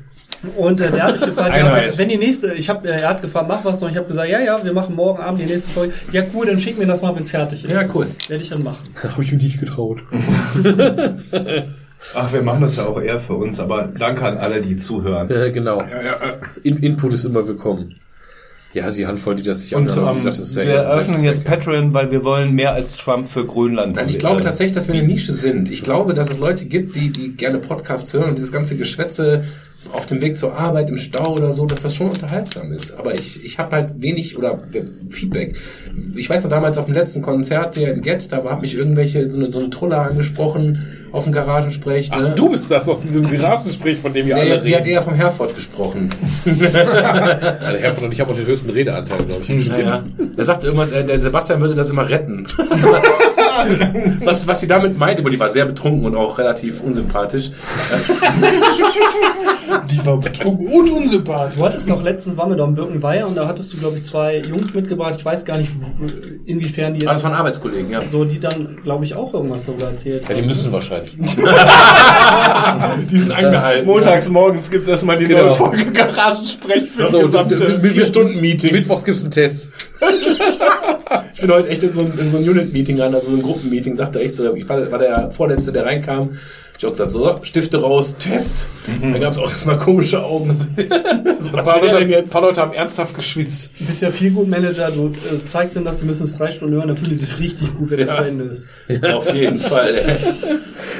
Und 0.57 0.81
äh, 0.81 0.91
der 0.91 1.05
hat 1.05 1.13
mich 1.13 1.25
gefragt, 1.25 1.55
ja, 1.57 1.99
wenn 1.99 2.09
die 2.09 2.17
nächste, 2.17 2.53
ich 2.55 2.69
habe, 2.69 2.89
äh, 2.89 3.01
er 3.01 3.09
hat 3.11 3.23
gefragt, 3.23 3.49
mach 3.49 3.65
was 3.65 3.81
noch. 3.81 3.91
Ich 3.91 3.97
habe 3.97 4.07
gesagt, 4.07 4.29
ja, 4.31 4.41
ja, 4.41 4.65
wir 4.65 4.73
machen 4.73 4.95
morgen 4.95 5.21
Abend 5.21 5.41
die 5.41 5.47
nächste 5.47 5.71
Folge. 5.71 5.95
Ja, 6.13 6.23
cool, 6.35 6.47
dann 6.47 6.59
schick 6.59 6.79
mir 6.79 6.87
das 6.87 7.03
mal, 7.03 7.15
wenn 7.15 7.23
es 7.23 7.31
fertig 7.31 7.65
ist. 7.65 7.71
Ja, 7.71 7.83
cool. 7.95 8.07
Werde 8.29 8.43
ich 8.43 8.49
dann 8.49 8.63
machen. 8.63 8.85
Habe 9.03 9.23
ich 9.23 9.33
mir 9.33 9.39
nicht 9.39 9.59
getraut. 9.59 9.99
Ach, 12.15 12.33
wir 12.33 12.43
machen 12.43 12.61
das 12.61 12.77
ja 12.77 12.87
auch 12.87 13.01
eher 13.01 13.19
für 13.19 13.35
uns, 13.35 13.59
aber 13.59 13.89
danke 13.99 14.25
an 14.25 14.39
alle, 14.39 14.61
die 14.61 14.77
zuhören. 14.77 15.29
Ja, 15.29 15.51
genau. 15.51 15.83
In 16.63 16.77
Input 16.79 17.15
ist 17.15 17.25
immer 17.25 17.47
willkommen. 17.47 17.97
Ja, 18.75 18.91
die 18.91 19.07
Handvoll, 19.07 19.35
die 19.35 19.43
das 19.43 19.63
sich 19.63 19.75
Und 19.75 19.89
anhören, 19.89 20.01
aber 20.01 20.11
ähm, 20.11 20.17
wie 20.17 20.21
gesagt, 20.21 20.39
das 20.39 20.51
ist 20.51 20.57
ja 20.57 20.65
wir 20.65 20.75
eröffnen 20.75 21.25
jetzt. 21.25 21.45
Patreon, 21.45 21.95
weil 21.95 22.11
wir 22.11 22.23
wollen 22.23 22.53
mehr 22.55 22.75
als 22.75 22.97
Trump 22.97 23.29
für 23.29 23.47
Grönland. 23.47 23.97
Nein, 23.97 24.09
ich 24.11 24.19
glaube 24.19 24.41
Äh, 24.41 24.45
tatsächlich, 24.45 24.75
dass 24.75 24.87
wir 24.87 24.95
eine 24.95 25.05
Nische 25.05 25.33
sind. 25.33 25.71
Ich 25.71 25.83
glaube, 25.83 26.13
dass 26.13 26.31
es 26.31 26.39
Leute 26.39 26.67
gibt, 26.67 26.95
die, 26.95 27.11
die 27.11 27.35
gerne 27.35 27.59
Podcasts 27.59 28.13
hören 28.13 28.29
und 28.31 28.37
dieses 28.39 28.53
ganze 28.53 28.77
Geschwätze 28.77 29.45
auf 29.93 30.07
dem 30.07 30.21
Weg 30.21 30.37
zur 30.37 30.53
Arbeit, 30.55 30.91
im 30.91 30.99
Stau 30.99 31.33
oder 31.35 31.53
so, 31.53 31.65
dass 31.65 31.83
das 31.83 31.95
schon 31.95 32.09
unterhaltsam 32.09 32.73
ist. 32.73 32.97
Aber 32.99 33.15
ich, 33.15 33.43
ich 33.45 33.59
habe 33.59 33.77
halt 33.77 34.03
wenig 34.03 34.37
oder 34.37 34.59
Feedback. 35.09 35.57
Ich 36.17 36.29
weiß 36.29 36.43
noch 36.45 36.51
damals 36.51 36.77
auf 36.79 36.87
dem 36.87 36.95
letzten 36.95 37.23
Konzert 37.23 37.77
hier 37.77 37.93
in 37.95 38.03
Get, 38.03 38.31
da 38.33 38.43
hat 38.45 38.61
mich 38.61 38.75
irgendwelche, 38.75 39.31
so 39.31 39.39
eine, 39.39 39.51
so 39.53 39.61
eine 39.61 39.71
Truller 39.71 40.03
angesprochen 40.03 40.85
auf 41.13 41.25
dem 41.25 41.33
Garagensprech. 41.33 42.11
Ach, 42.13 42.21
ne? 42.21 42.35
du 42.37 42.51
bist 42.51 42.71
das 42.71 42.89
aus 42.89 43.01
diesem 43.01 43.27
Piratengespräch, 43.29 43.99
von 43.99 44.13
dem 44.13 44.27
wir 44.27 44.35
Nee, 44.35 44.41
alle 44.53 44.61
die 44.63 44.75
hat 44.75 44.83
reden. 44.83 44.91
eher 44.91 45.03
vom 45.03 45.15
Herford 45.15 45.55
gesprochen. 45.55 46.11
Ja, 46.45 46.53
der 46.55 47.79
Herr 47.81 47.93
von 47.93 48.05
und 48.05 48.13
ich 48.13 48.21
haben 48.21 48.31
auch 48.31 48.37
den 48.37 48.47
höchsten 48.47 48.71
Redeanteil, 48.71 49.25
glaube 49.25 49.41
ich, 49.43 49.49
im 49.51 49.61
Schnitt. 49.61 49.89
Ja. 49.89 50.05
Er 50.37 50.45
sagte 50.45 50.67
irgendwas, 50.67 50.93
äh, 50.93 51.05
der 51.05 51.21
Sebastian 51.21 51.61
würde 51.61 51.75
das 51.75 51.89
immer 51.89 52.09
retten. 52.09 52.47
was, 54.25 54.47
was 54.47 54.61
sie 54.61 54.67
damit 54.67 54.99
meinte, 54.99 55.23
aber 55.23 55.31
die 55.31 55.39
war 55.41 55.51
sehr 55.51 55.65
betrunken 55.65 56.05
und 56.07 56.17
auch 56.17 56.39
relativ 56.39 56.81
unsympathisch. 56.81 57.51
Die 59.91 60.05
war 60.07 60.17
betrunken 60.19 60.67
und 60.67 60.91
unsympathisch. 60.91 61.57
Du 61.59 61.65
hattest 61.65 61.89
noch 61.89 62.03
letztens 62.03 62.37
waren 62.37 62.51
wir 62.51 62.57
da 62.57 62.65
in 62.65 62.75
Birkenweiher 62.75 63.27
und 63.27 63.37
da 63.37 63.47
hattest 63.47 63.73
du, 63.73 63.77
glaube 63.79 63.97
ich, 63.97 64.03
zwei 64.03 64.39
Jungs 64.49 64.73
mitgebracht. 64.75 65.15
Ich 65.19 65.25
weiß 65.25 65.45
gar 65.45 65.59
nicht, 65.59 65.71
inwiefern 66.47 66.95
die 66.95 67.07
Ah, 67.07 67.13
das 67.13 67.23
jetzt 67.23 67.31
waren 67.31 67.39
Arbeitskollegen, 67.39 67.91
ja. 67.91 68.03
so, 68.05 68.25
die 68.25 68.41
dann, 68.41 68.79
glaube 68.83 69.05
ich, 69.05 69.15
auch 69.15 69.35
irgendwas 69.35 69.65
darüber 69.65 69.87
erzählt 69.89 70.27
Ja, 70.29 70.35
die 70.35 70.43
müssen 70.43 70.73
wahrscheinlich. 70.73 71.17
Die 73.11 73.17
sind 73.19 73.31
angehalten. 73.33 73.87
Montags 73.87 74.29
morgens 74.29 74.71
gibt 74.71 74.85
es 74.85 74.89
erstmal 74.91 75.19
die 75.19 75.27
Genau. 75.27 75.45
neue 75.47 75.57
Folge 75.57 75.85
Garagensprech 75.93 76.91
für 76.91 77.09
So, 77.09 77.19
die 77.19 77.25
gesamte 77.25 77.57
mit, 77.57 77.83
mit, 77.83 77.93
vier 77.93 78.07
Stunden 78.07 78.41
Meeting. 78.41 78.73
Mittwochs 78.73 79.05
gibt's 79.05 79.23
einen 79.23 79.31
Test. 79.33 79.69
Ich 81.35 81.41
bin 81.41 81.51
heute 81.51 81.69
echt 81.69 81.83
in 81.83 81.93
so 81.93 82.01
ein, 82.01 82.19
in 82.19 82.29
so 82.29 82.37
ein 82.37 82.49
Unit-Meeting 82.49 83.01
rein, 83.01 83.15
also 83.15 83.31
so 83.31 83.37
ein 83.37 83.43
Gruppenmeeting, 83.43 83.95
sagte 83.95 84.19
er 84.19 84.25
echt 84.25 84.35
so, 84.35 84.55
ich 84.55 84.69
war, 84.69 84.91
war 84.91 84.99
der 84.99 85.31
Vorletzte, 85.31 85.73
der 85.73 85.85
reinkam. 85.85 86.39
Ich 86.79 86.85
hab 86.85 86.91
auch 86.91 86.93
gesagt, 86.93 87.11
so, 87.11 87.41
Stifte 87.43 87.81
raus, 87.83 88.15
Test. 88.19 88.69
Da 89.03 89.19
gab 89.19 89.33
es 89.33 89.39
auch 89.39 89.51
erstmal 89.51 89.79
komische 89.81 90.23
Augen. 90.23 90.55
so, 91.41 91.53
was 91.53 91.65
paar 91.67 91.81
der 91.81 91.91
denn 91.91 91.93
Leute, 91.93 92.05
jetzt? 92.11 92.23
ein 92.27 92.31
paar 92.31 92.43
Leute 92.43 92.61
haben 92.61 92.73
ernsthaft 92.73 93.17
geschwitzt. 93.17 93.73
Du 93.81 93.87
bist 93.87 94.01
ja 94.01 94.11
viel 94.11 94.31
gut 94.31 94.47
Manager, 94.49 94.89
du 94.93 95.09
äh, 95.09 95.45
zeigst 95.45 95.75
denen, 95.75 95.85
dass 95.85 95.99
sie 95.99 96.07
müssen 96.07 96.23
es 96.23 96.39
drei 96.39 96.53
Stunden 96.53 96.77
hören, 96.77 96.87
dann 96.87 96.97
fühlen 96.97 97.11
die 97.11 97.17
sich 97.17 97.37
richtig 97.41 97.77
gut, 97.77 97.91
wenn 97.91 97.99
das 97.99 98.11
Ja. 98.11 98.17
zu 98.19 98.23
Ende 98.29 98.45
ist. 98.45 98.67
Auf 99.13 99.35
jeden 99.35 99.59
Fall. 99.59 99.93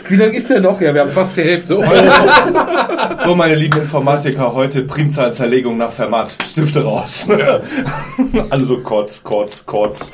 Wie 0.09 0.17
lange 0.17 0.37
ist 0.37 0.51
der 0.51 0.61
noch? 0.61 0.81
Ja, 0.81 0.93
wir 0.93 1.03
haben 1.03 1.13
fast 1.13 1.37
die 1.37 1.43
Hälfte. 1.43 1.79
So, 3.25 3.35
meine 3.35 3.55
lieben 3.57 3.81
Informatiker, 3.81 4.55
heute 4.55 4.83
Primzahlzerlegung 4.83 5.77
nach 5.77 5.93
Fermat. 5.93 6.35
Stifte 6.51 6.83
raus. 6.83 7.29
Alle 8.51 8.65
so 8.65 8.79
kurz, 8.79 9.23
kurz, 9.23 9.65
kurz. 9.67 10.13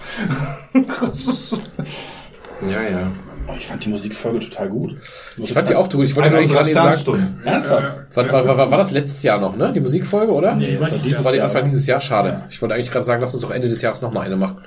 Ja, 2.62 2.82
ja. 2.82 3.12
Oh, 3.46 3.52
ich 3.58 3.66
fand 3.66 3.84
die 3.84 3.90
Musikfolge 3.90 4.40
total 4.40 4.68
gut. 4.68 4.96
Ich 5.36 5.52
fand 5.52 5.68
die 5.68 5.74
auch 5.74 5.88
gut. 5.90 6.04
Ich 6.04 6.16
wollte 6.16 6.30
Eine 6.30 6.38
eigentlich 6.38 6.52
gerade 6.52 6.70
eben 6.70 7.04
sagen. 7.04 7.36
Ernsthaft? 7.44 7.90
war, 8.14 8.32
war, 8.32 8.58
war, 8.58 8.70
war 8.70 8.78
das 8.78 8.90
letztes 8.90 9.22
Jahr 9.22 9.38
noch, 9.38 9.56
ne? 9.56 9.72
Die 9.74 9.80
Musikfolge, 9.80 10.32
oder? 10.32 10.54
Nee, 10.54 10.78
das 10.80 10.90
war 10.90 10.98
dieses 10.98 11.24
war 11.24 11.32
die 11.32 11.38
Jahr, 11.38 11.46
Anfang 11.46 11.62
ne? 11.64 11.68
dieses 11.68 11.86
Jahr? 11.86 12.00
Schade. 12.00 12.42
Ich 12.48 12.62
wollte 12.62 12.74
eigentlich 12.74 12.90
gerade 12.90 13.04
sagen, 13.04 13.20
lass 13.20 13.34
uns 13.34 13.42
doch 13.42 13.50
Ende 13.50 13.68
des 13.68 13.82
Jahres 13.82 14.00
nochmal 14.00 14.26
eine 14.26 14.36
machen. 14.36 14.58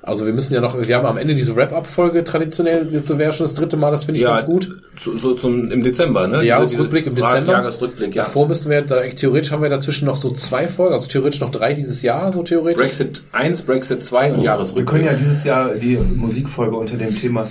Also 0.00 0.26
wir 0.26 0.32
müssen 0.32 0.54
ja 0.54 0.60
noch, 0.60 0.80
wir 0.80 0.96
haben 0.96 1.06
am 1.06 1.16
Ende 1.18 1.34
diese 1.34 1.56
Wrap-Up-Folge 1.56 2.22
traditionell, 2.22 2.88
jetzt 2.92 3.16
wäre 3.18 3.32
schon 3.32 3.44
das 3.44 3.54
dritte 3.54 3.76
Mal, 3.76 3.90
das 3.90 4.04
finde 4.04 4.20
ich 4.20 4.26
ganz 4.26 4.46
gut. 4.46 4.80
So, 4.96 5.16
so 5.18 5.34
zum, 5.34 5.70
im 5.70 5.82
Dezember, 5.82 6.28
ne? 6.28 6.38
Der 6.38 6.44
Jahresrückblick 6.44 7.06
im 7.06 7.16
Dezember. 7.16 7.52
Jahresrückblick, 7.52 8.14
ja. 8.14 8.22
Davor 8.22 8.46
müssten 8.46 8.70
wir, 8.70 8.82
da, 8.82 9.02
theoretisch 9.02 9.50
haben 9.50 9.62
wir 9.62 9.68
dazwischen 9.68 10.06
noch 10.06 10.16
so 10.16 10.30
zwei 10.30 10.68
Folgen, 10.68 10.94
also 10.94 11.08
theoretisch 11.08 11.40
noch 11.40 11.50
drei 11.50 11.74
dieses 11.74 12.02
Jahr, 12.02 12.30
so 12.30 12.42
theoretisch. 12.42 12.80
Brexit 12.80 13.22
1, 13.32 13.62
Brexit 13.62 14.02
2 14.04 14.32
und 14.32 14.36
Wir 14.38 14.44
Jahresrückblick. 14.44 14.86
können 14.86 15.04
ja 15.04 15.14
dieses 15.14 15.44
Jahr 15.44 15.74
die 15.74 15.96
Musikfolge 15.96 16.76
unter 16.76 16.96
dem 16.96 17.16
Thema 17.16 17.48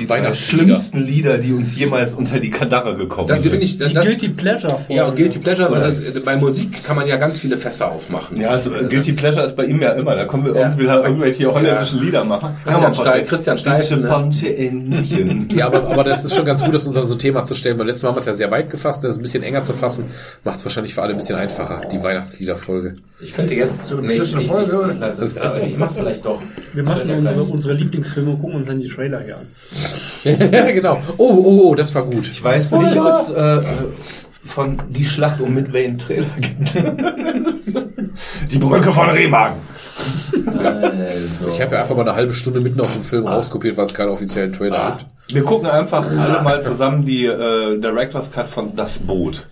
die 0.00 0.08
Weihnachtslieder. 0.08 0.64
schlimmsten 0.64 0.98
Lieder, 1.02 1.38
die 1.38 1.52
uns 1.52 1.76
jemals 1.78 2.14
unter 2.14 2.38
die 2.40 2.50
Kadache 2.50 2.96
gekommen 2.96 3.28
Das 3.28 3.42
sind. 3.42 3.50
finde 3.52 3.64
ich, 3.66 3.78
Die 3.78 3.92
das, 3.92 4.04
Guilty 4.06 4.28
Pleasure 4.30 4.70
Folge. 4.78 4.94
ja, 4.94 5.06
und 5.06 5.16
Guilty 5.16 5.38
Pleasure, 5.38 5.70
das 5.70 5.84
heißt, 5.84 6.24
bei 6.24 6.36
Musik 6.36 6.82
kann 6.84 6.96
man 6.96 7.06
ja 7.06 7.16
ganz 7.16 7.38
viele 7.38 7.56
Fässer 7.56 7.90
aufmachen. 7.92 8.38
Ja, 8.40 8.50
also, 8.50 8.74
äh, 8.74 8.84
Guilty 8.84 9.12
Das- 9.12 9.16
Pleasure 9.20 9.44
ist 9.44 9.56
bei 9.56 9.64
ihm 9.66 9.80
ja 9.80 9.90
immer. 9.92 10.16
Da 10.16 10.24
können 10.26 10.44
wir 10.44 10.54
Ja. 10.54 10.62
irgendwie 10.68 10.88
halt 10.88 11.04
irgendwelche 11.04 11.52
holländischen 11.52 12.00
Lieder 12.02 12.24
machen. 12.24 12.50
Christian 12.64 12.94
Steil- 12.94 13.24
Christian 13.24 13.58
Steichen, 13.58 14.00
ne? 14.02 15.46
Ja, 15.54 15.66
aber, 15.66 15.86
aber 15.90 16.04
das 16.04 16.24
ist 16.24 16.34
schon 16.34 16.44
ganz 16.44 16.62
gut, 16.64 16.74
das 16.74 16.86
unter 16.86 17.04
so 17.04 17.14
ein 17.14 17.18
Thema 17.18 17.44
zu 17.44 17.54
stellen. 17.54 17.76
Beim 17.76 17.86
letzten 17.86 18.06
Mal 18.06 18.10
haben 18.10 18.16
wir 18.16 18.20
es 18.20 18.26
ja 18.26 18.34
sehr 18.34 18.50
weit 18.50 18.70
gefasst, 18.70 19.04
das 19.04 19.12
ist 19.12 19.18
ein 19.18 19.22
bisschen 19.22 19.42
enger 19.42 19.62
zu 19.64 19.72
fassen. 19.74 20.04
Macht 20.44 20.58
es 20.58 20.64
wahrscheinlich 20.64 20.94
für 20.94 21.02
alle 21.02 21.12
ein 21.12 21.16
bisschen 21.16 21.36
einfacher, 21.36 21.82
die 21.92 22.02
Weihnachtsliederfolge. 22.02 22.94
Ich 23.22 23.34
könnte 23.34 23.54
jetzt, 23.54 23.86
So 23.88 23.98
eine 23.98 24.06
nee, 24.06 24.14
ich, 24.14 24.34
ich, 24.34 24.46
Folge, 24.48 24.78
oder? 24.78 24.92
ich, 24.92 24.98
lass 24.98 25.18
es, 25.18 25.36
aber 25.36 25.60
ich 25.62 25.76
mach's 25.76 25.94
vielleicht 25.94 26.24
doch. 26.24 26.40
Wir 26.72 26.82
machen 26.82 27.10
unsere, 27.10 27.42
unsere 27.42 27.74
Lieblingsfilme 27.74 28.30
und 28.30 28.40
gucken 28.40 28.56
uns 28.56 28.66
dann 28.66 28.78
die 28.80 28.88
Trailer 28.88 29.20
hier 29.22 29.36
an. 29.36 29.46
ja, 29.72 29.88
genau. 30.24 31.00
Oh, 31.16 31.24
oh, 31.28 31.60
oh, 31.68 31.74
das 31.74 31.94
war 31.94 32.04
gut. 32.04 32.30
Ich 32.30 32.42
weiß 32.42 32.70
nicht, 32.72 32.96
ob 32.96 33.14
es 33.14 33.30
äh, 33.30 33.62
von 34.44 34.80
Die 34.88 35.04
Schlacht 35.04 35.40
um 35.40 35.54
Midway 35.54 35.86
einen 35.86 35.98
Trailer 35.98 36.26
gibt. 36.38 36.74
die 38.50 38.58
Brücke 38.58 38.92
von 38.92 39.10
Remagen. 39.10 39.58
Also. 40.56 41.48
Ich 41.48 41.60
habe 41.60 41.74
ja 41.74 41.80
einfach 41.82 41.94
mal 41.94 42.02
eine 42.02 42.14
halbe 42.14 42.32
Stunde 42.32 42.60
mitten 42.60 42.80
aus 42.80 42.92
dem 42.94 43.02
Film 43.02 43.26
rauskopiert, 43.26 43.76
weil 43.76 43.84
es 43.86 43.94
keinen 43.94 44.08
offiziellen 44.08 44.52
Trailer 44.52 44.98
gibt. 44.98 45.34
Wir 45.34 45.44
gucken 45.44 45.68
einfach 45.68 46.04
alle 46.06 46.42
mal 46.42 46.62
zusammen 46.62 47.04
die 47.04 47.26
äh, 47.26 47.78
Director's 47.78 48.32
Cut 48.32 48.48
von 48.48 48.74
Das 48.74 48.98
Boot. 48.98 49.46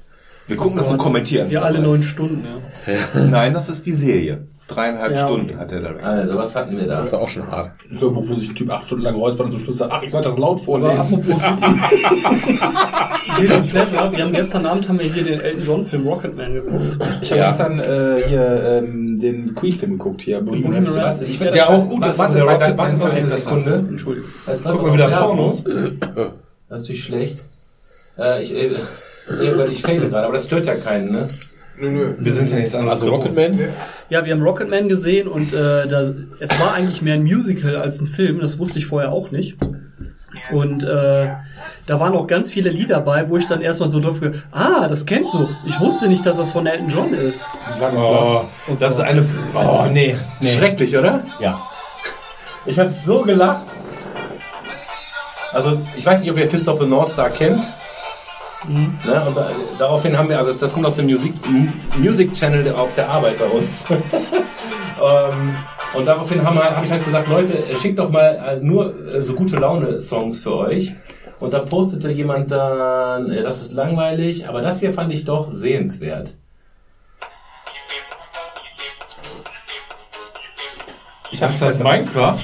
Wir 0.46 0.56
gucken 0.56 0.78
das 0.78 0.90
und 0.90 0.98
kommentieren. 0.98 1.48
Ja, 1.50 1.62
alle 1.62 1.78
neun 1.78 2.02
Stunden, 2.02 2.44
ja. 2.86 2.96
Nein, 3.26 3.52
das 3.52 3.68
ist 3.68 3.84
die 3.84 3.92
Serie. 3.92 4.46
Dreieinhalb 4.68 5.12
Ja, 5.14 5.24
Stunden 5.26 5.46
okay. 5.50 5.56
hat 5.58 5.70
der 5.70 5.80
Director's 5.80 6.04
Also, 6.24 6.38
was 6.38 6.54
hatten 6.54 6.76
wir 6.76 6.86
da? 6.86 7.00
Das 7.00 7.12
war 7.12 7.20
auch 7.20 7.28
schon 7.28 7.46
hart. 7.50 7.70
So 7.96 8.08
ein 8.08 8.14
Buch, 8.14 8.24
wo 8.28 8.34
sich 8.34 8.50
ein 8.50 8.54
Typ 8.54 8.70
acht 8.70 8.86
Stunden 8.86 9.04
lang 9.04 9.14
räuspert 9.16 9.46
und 9.46 9.52
zum 9.52 9.60
Schluss 9.62 9.78
sagt, 9.78 9.92
ach, 9.92 10.02
ich 10.02 10.10
sollte 10.10 10.28
das 10.28 10.38
laut 10.38 10.60
vorlesen. 10.60 10.98
apropos 10.98 11.24
Guilty, 13.36 13.60
Pleasure, 13.68 14.12
wir 14.12 14.24
haben 14.24 14.32
gestern 14.32 14.66
Abend 14.66 14.88
haben 14.88 14.98
wir 14.98 15.06
hier 15.06 15.24
den 15.24 15.40
Elton 15.40 15.64
John 15.64 15.84
Film 15.84 16.06
Rocketman 16.06 16.54
geguckt. 16.54 16.98
Ich 17.22 17.30
habe 17.30 17.40
Ja. 17.40 17.48
gestern 17.50 17.78
äh, 17.80 18.22
hier 18.28 18.82
ähm, 18.84 19.18
den 19.18 19.54
Queen-Film 19.54 19.92
geguckt 19.92 20.22
hier. 20.22 20.40
Bohemian 20.40 20.86
Rhapsody. 20.86 21.30
Ich 21.30 21.38
finde 21.38 21.56
Ja, 21.56 21.68
auch 21.68 21.88
gut, 21.88 22.04
das 22.04 22.18
Warte, 22.18 22.38
ist 22.38 22.44
warte, 22.46 22.58
der 22.66 22.78
warte, 22.78 22.98
warte 23.00 23.04
eine 23.10 23.20
Film. 23.20 23.40
Sekunde. 23.40 23.74
Entschuldigung. 23.88 24.30
Jetzt 24.46 24.64
Gucken 24.64 24.86
wir 24.86 24.92
wieder 24.94 25.08
Pornos. 25.10 25.64
Das 25.64 25.74
ist 25.74 26.32
natürlich 26.70 27.04
schlecht. 27.04 27.38
Äh, 28.18 28.42
ich, 28.42 28.54
äh, 28.54 28.72
ja, 28.72 29.58
weil 29.58 29.72
ich 29.72 29.82
fehle 29.82 30.08
gerade, 30.08 30.24
aber 30.26 30.34
das 30.34 30.46
stört 30.46 30.66
ja 30.66 30.74
keinen, 30.74 31.12
ne? 31.12 31.28
Nö, 31.80 31.90
nö. 31.90 32.14
Wir 32.18 32.34
sind 32.34 32.50
ja 32.50 32.58
nichts 32.58 32.74
anderes. 32.74 33.02
Also 33.02 33.14
Rocketman? 33.14 33.58
Ja, 34.10 34.24
wir 34.24 34.32
haben 34.32 34.42
Rocketman 34.42 34.88
gesehen 34.88 35.28
und 35.28 35.52
äh, 35.52 35.86
da, 35.86 36.12
es 36.40 36.58
war 36.58 36.74
eigentlich 36.74 37.02
mehr 37.02 37.14
ein 37.14 37.22
Musical 37.22 37.76
als 37.76 38.00
ein 38.00 38.08
Film, 38.08 38.40
das 38.40 38.58
wusste 38.58 38.78
ich 38.78 38.86
vorher 38.86 39.12
auch 39.12 39.30
nicht. 39.30 39.56
Und 40.52 40.82
äh, 40.82 41.28
da 41.86 42.00
waren 42.00 42.14
auch 42.14 42.26
ganz 42.26 42.50
viele 42.50 42.70
Lieder 42.70 43.00
bei, 43.00 43.28
wo 43.28 43.36
ich 43.36 43.46
dann 43.46 43.60
erstmal 43.60 43.90
so 43.90 44.00
drauf 44.00 44.20
ah, 44.52 44.88
das 44.88 45.06
kennst 45.06 45.34
du. 45.34 45.48
Ich 45.66 45.78
wusste 45.80 46.08
nicht, 46.08 46.24
dass 46.26 46.36
das 46.36 46.52
von 46.52 46.66
Elton 46.66 46.88
John 46.88 47.14
ist. 47.14 47.44
Oh, 47.96 48.42
das 48.78 48.94
ist 48.94 49.00
eine. 49.00 49.24
Oh, 49.54 49.86
nee. 49.92 50.16
nee. 50.40 50.46
Schrecklich, 50.46 50.96
oder? 50.96 51.24
Ja. 51.40 51.60
Ich 52.66 52.78
habe 52.78 52.90
so 52.90 53.22
gelacht. 53.22 53.66
Also, 55.52 55.80
ich 55.96 56.04
weiß 56.04 56.20
nicht, 56.20 56.30
ob 56.30 56.36
ihr 56.36 56.48
Fist 56.48 56.68
of 56.68 56.78
the 56.78 56.86
North 56.86 57.08
Star 57.08 57.30
kennt. 57.30 57.64
Ne? 58.66 59.24
Und 59.26 59.36
da, 59.36 59.50
daraufhin 59.78 60.16
haben 60.16 60.28
wir, 60.28 60.38
also 60.38 60.52
das 60.52 60.72
kommt 60.72 60.84
aus 60.84 60.96
dem 60.96 61.06
Music, 61.06 61.32
Music 61.96 62.32
Channel 62.34 62.74
auf 62.74 62.92
der 62.94 63.08
Arbeit 63.08 63.38
bei 63.38 63.46
uns. 63.46 63.84
ähm, 63.90 65.54
und 65.94 66.06
daraufhin 66.06 66.44
habe 66.44 66.58
hab 66.58 66.84
ich 66.84 66.90
halt 66.90 67.04
gesagt, 67.04 67.28
Leute, 67.28 67.56
äh, 67.66 67.76
schickt 67.76 67.98
doch 67.98 68.10
mal 68.10 68.58
äh, 68.60 68.64
nur 68.64 69.14
äh, 69.14 69.22
so 69.22 69.34
gute 69.34 69.56
Laune-Songs 69.56 70.40
für 70.40 70.56
euch. 70.56 70.92
Und 71.38 71.52
da 71.52 71.60
postete 71.60 72.10
jemand 72.10 72.50
dann, 72.50 73.28
das 73.28 73.62
ist 73.62 73.72
langweilig, 73.72 74.48
aber 74.48 74.60
das 74.60 74.80
hier 74.80 74.92
fand 74.92 75.12
ich 75.12 75.24
doch 75.24 75.46
sehenswert. 75.46 76.34
Ich 81.30 81.40
hab's 81.40 81.60
das 81.60 81.78
Minecraft. 81.78 82.38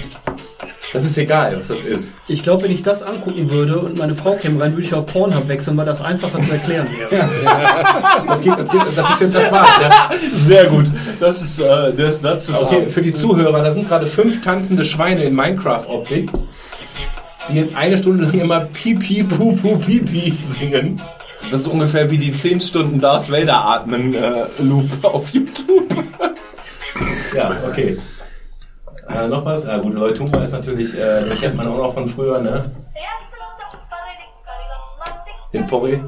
Das 0.95 1.05
ist 1.05 1.19
egal, 1.19 1.57
was 1.59 1.69
das 1.69 1.81
ist. 1.81 2.15
Ich 2.29 2.41
glaube, 2.45 2.63
wenn 2.63 2.71
ich 2.71 2.85
das 2.85 3.03
angucken 3.03 3.51
würde 3.51 3.81
und 3.81 3.99
meine 3.99 4.15
Frau 4.15 4.37
käme 4.37 4.63
rein, 4.63 4.75
würde 4.75 4.87
ich 4.87 4.95
auf 4.95 5.07
Pornhub 5.07 5.49
wechseln, 5.49 5.77
weil 5.77 5.87
das 5.87 6.01
einfacher 6.01 6.41
zu 6.41 6.53
erklären 6.53 6.87
wäre. 6.97 7.29
Das, 8.29 8.41
geht, 8.41 8.57
das, 8.57 8.71
geht, 8.71 8.81
das 8.95 9.11
ist 9.11 9.21
jetzt 9.21 9.35
das 9.35 9.51
war's. 9.51 9.69
Ja. 9.83 10.11
Sehr 10.33 10.67
gut. 10.67 10.87
Das 11.19 11.43
ist 11.43 11.59
äh, 11.59 11.93
der 11.93 12.13
Satz 12.13 12.47
des 12.47 12.55
Okay, 12.55 12.89
für 12.89 13.03
die 13.03 13.13
Zuhörer, 13.13 13.61
da 13.61 13.73
sind 13.73 13.89
gerade 13.89 14.07
fünf 14.07 14.41
tanzende 14.41 14.85
Schweine 14.85 15.25
in 15.25 15.35
Minecraft-Optik, 15.35 16.31
die 17.49 17.57
jetzt 17.57 17.75
eine 17.75 17.99
Stunde 17.99 18.27
lang 18.27 18.35
immer 18.35 18.61
Pipi, 18.61 19.25
Pupu, 19.25 19.77
Pipi 19.79 20.33
singen. 20.47 21.03
Das 21.51 21.63
ist 21.63 21.67
ungefähr 21.67 22.09
wie 22.09 22.19
die 22.19 22.33
10 22.33 22.61
Stunden 22.61 23.01
Darth 23.01 23.31
Vader 23.33 23.57
atmen 23.57 24.15
äh, 24.15 24.45
Loop 24.61 24.89
auf 25.03 25.29
YouTube. 25.31 25.89
Ja, 27.35 27.57
okay. 27.69 27.99
Äh, 29.08 29.28
noch 29.28 29.44
was? 29.44 29.66
Ah, 29.66 29.78
gut, 29.78 29.94
Leute, 29.94 30.15
Tumba 30.15 30.42
ist 30.44 30.52
natürlich, 30.52 30.99
äh, 30.99 31.23
den 31.24 31.39
kennt 31.39 31.57
man 31.57 31.68
auch 31.68 31.76
noch 31.76 31.94
von 31.94 32.08
früher, 32.08 32.41
ne? 32.41 32.70
Den 35.52 35.66
Porri. 35.66 36.02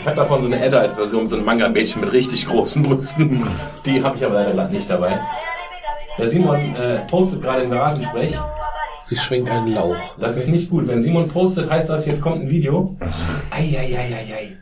Ich 0.00 0.06
habe 0.06 0.16
davon 0.16 0.42
so 0.42 0.50
eine 0.50 0.64
Adult-Version, 0.64 1.28
so 1.28 1.36
ein 1.36 1.44
Manga-Mädchen 1.44 2.00
mit 2.00 2.12
richtig 2.12 2.46
großen 2.46 2.82
Brüsten. 2.82 3.44
Die 3.84 4.02
habe 4.02 4.16
ich 4.16 4.24
aber 4.24 4.42
leider 4.44 4.68
nicht 4.68 4.88
dabei. 4.88 5.20
Der 6.16 6.28
Simon 6.28 6.74
äh, 6.76 7.00
postet 7.06 7.42
gerade 7.42 7.62
im 7.62 7.70
Garagensprech. 7.70 8.34
Sie 9.04 9.16
schwenkt 9.16 9.50
einen 9.50 9.74
Lauch. 9.74 9.96
Das 10.18 10.36
ist 10.36 10.48
nicht 10.48 10.70
gut. 10.70 10.86
Wenn 10.86 11.02
Simon 11.02 11.28
postet, 11.28 11.70
heißt 11.70 11.90
das, 11.90 12.06
jetzt 12.06 12.22
kommt 12.22 12.42
ein 12.42 12.48
Video. 12.48 12.96
Eieieiei. 13.50 14.56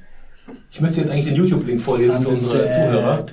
Ich 0.70 0.80
müsste 0.82 1.00
jetzt 1.00 1.10
eigentlich 1.10 1.24
den 1.26 1.34
YouTube-Link 1.36 1.80
vorlesen 1.82 2.20
für 2.22 2.28
unsere 2.28 2.68
Zuhörer. 2.68 3.24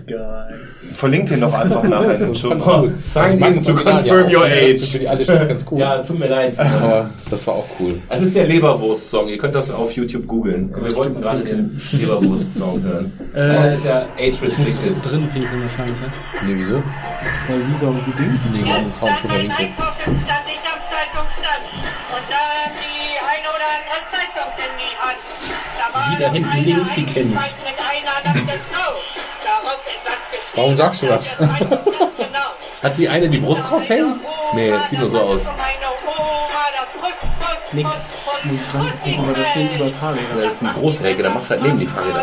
Verlinkt 0.94 1.30
den 1.32 1.42
doch 1.42 1.53
einfach 1.53 1.84
nachher 1.90 2.14
in 2.16 2.19
den 2.27 2.35
Show. 2.35 2.90
Sign 3.03 3.40
in 3.40 3.64
to 3.64 3.74
confirm 3.76 4.27
your 4.34 4.48
Das 4.48 4.58
age. 4.58 4.72
ist 4.82 4.92
für 4.94 5.00
die 5.00 5.10
alte 5.10 5.24
Stadt 5.26 5.48
ganz 5.50 5.66
cool. 5.69 5.80
Ja, 5.80 5.98
tut 6.02 6.18
mir 6.18 6.27
leid. 6.27 6.58
Aber 6.60 7.10
das 7.30 7.45
war 7.45 7.56
auch 7.56 7.66
cool. 7.80 7.95
Es 8.10 8.22
ist 8.22 8.35
der 8.35 8.48
Leberwurst-Song. 8.48 9.27
Ihr 9.27 9.38
könnt 9.38 9.53
das 9.53 9.69
auf 9.69 9.92
YouTube 9.92 10.26
googeln. 10.27 10.74
Wir 10.82 10.95
wollten 10.95 11.22
gerade 11.22 11.44
den 11.44 11.80
Leberwurst-Song 11.92 12.82
hören. 12.82 13.11
Äh, 13.35 13.40
Aber 13.42 13.52
der 13.64 13.74
ist 13.74 13.85
ja 13.85 14.06
age-restricted. 14.18 14.94
Drin 15.03 15.27
pinkeln 15.34 15.61
wahrscheinlich, 15.61 15.95
ne? 16.00 16.08
Nee, 16.48 16.53
wieso? 16.56 16.76
Weil 16.76 17.60
Lisa 17.72 17.88
und 17.88 18.06
gedingt. 18.06 18.40
Nee, 18.53 18.64
wir 18.66 18.74
haben 18.74 18.84
den 18.85 18.92
Sound 18.94 19.11
schon 19.22 19.30
Die 26.11 26.22
da 26.22 26.32
hinten 26.32 26.64
links, 26.64 26.90
die 26.95 27.06
kenn 27.06 27.32
ich. 27.32 27.38
Warum 30.56 30.77
sagst 30.77 31.01
du 31.01 31.08
das? 31.08 31.25
Hat 32.84 32.98
die 32.98 33.09
eine 33.09 33.27
die 33.27 33.40
Brust 33.40 33.64
raushängen? 33.72 34.19
Nee, 34.53 34.69
das 34.69 34.90
sieht 34.90 35.00
nur 35.00 35.09
so 35.09 35.19
aus. 35.19 35.50
Nick, 37.74 37.88
muss 38.43 38.61
ich 38.61 38.67
dran 38.67 38.88
gucken, 39.03 39.19
aber 39.19 39.34
das 39.34 39.48
steht 39.50 39.75
über 39.75 39.90
Fahrräder. 39.90 40.22
Das 40.35 40.53
ist 40.53 40.61
ein 40.61 40.74
Großregel, 40.74 41.24
da 41.24 41.30
machst 41.30 41.50
du 41.50 41.56
halt 41.56 41.64
neben 41.64 41.80
die 41.80 41.88
Fahrräder. 41.88 42.22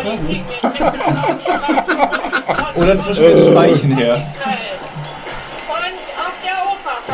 Oder 2.75 2.99
zwischen 3.03 3.23
den 3.23 3.51
Speichen 3.51 3.97
her. 3.97 4.25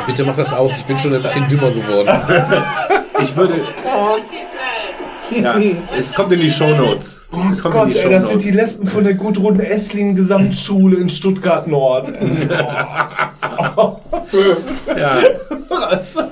Bitte 0.06 0.24
mach 0.24 0.36
das 0.36 0.54
aus, 0.54 0.72
ich 0.78 0.86
bin 0.86 0.98
schon 0.98 1.14
ein 1.14 1.22
bisschen 1.22 1.48
dümmer 1.50 1.72
geworden. 1.72 2.22
Ich 3.22 3.36
würde. 3.36 3.56
Ja, 5.32 5.60
es 5.98 6.14
kommt 6.14 6.32
in 6.32 6.40
die 6.40 6.52
Shownotes. 6.52 7.22
Es 7.52 7.62
kommt 7.62 7.66
in 7.66 7.72
Gott, 7.72 7.94
die 7.94 8.00
ey, 8.00 8.10
das 8.10 8.28
sind 8.28 8.42
die 8.42 8.48
Shownotes. 8.50 8.62
Lesben 8.62 8.88
von 8.88 9.04
der 9.04 9.14
Gudrun 9.14 9.60
Essling 9.60 10.16
Gesamtschule 10.16 10.98
in 10.98 11.10
Stuttgart 11.10 11.68
Nord. 11.68 12.12
Ja. 14.98 15.22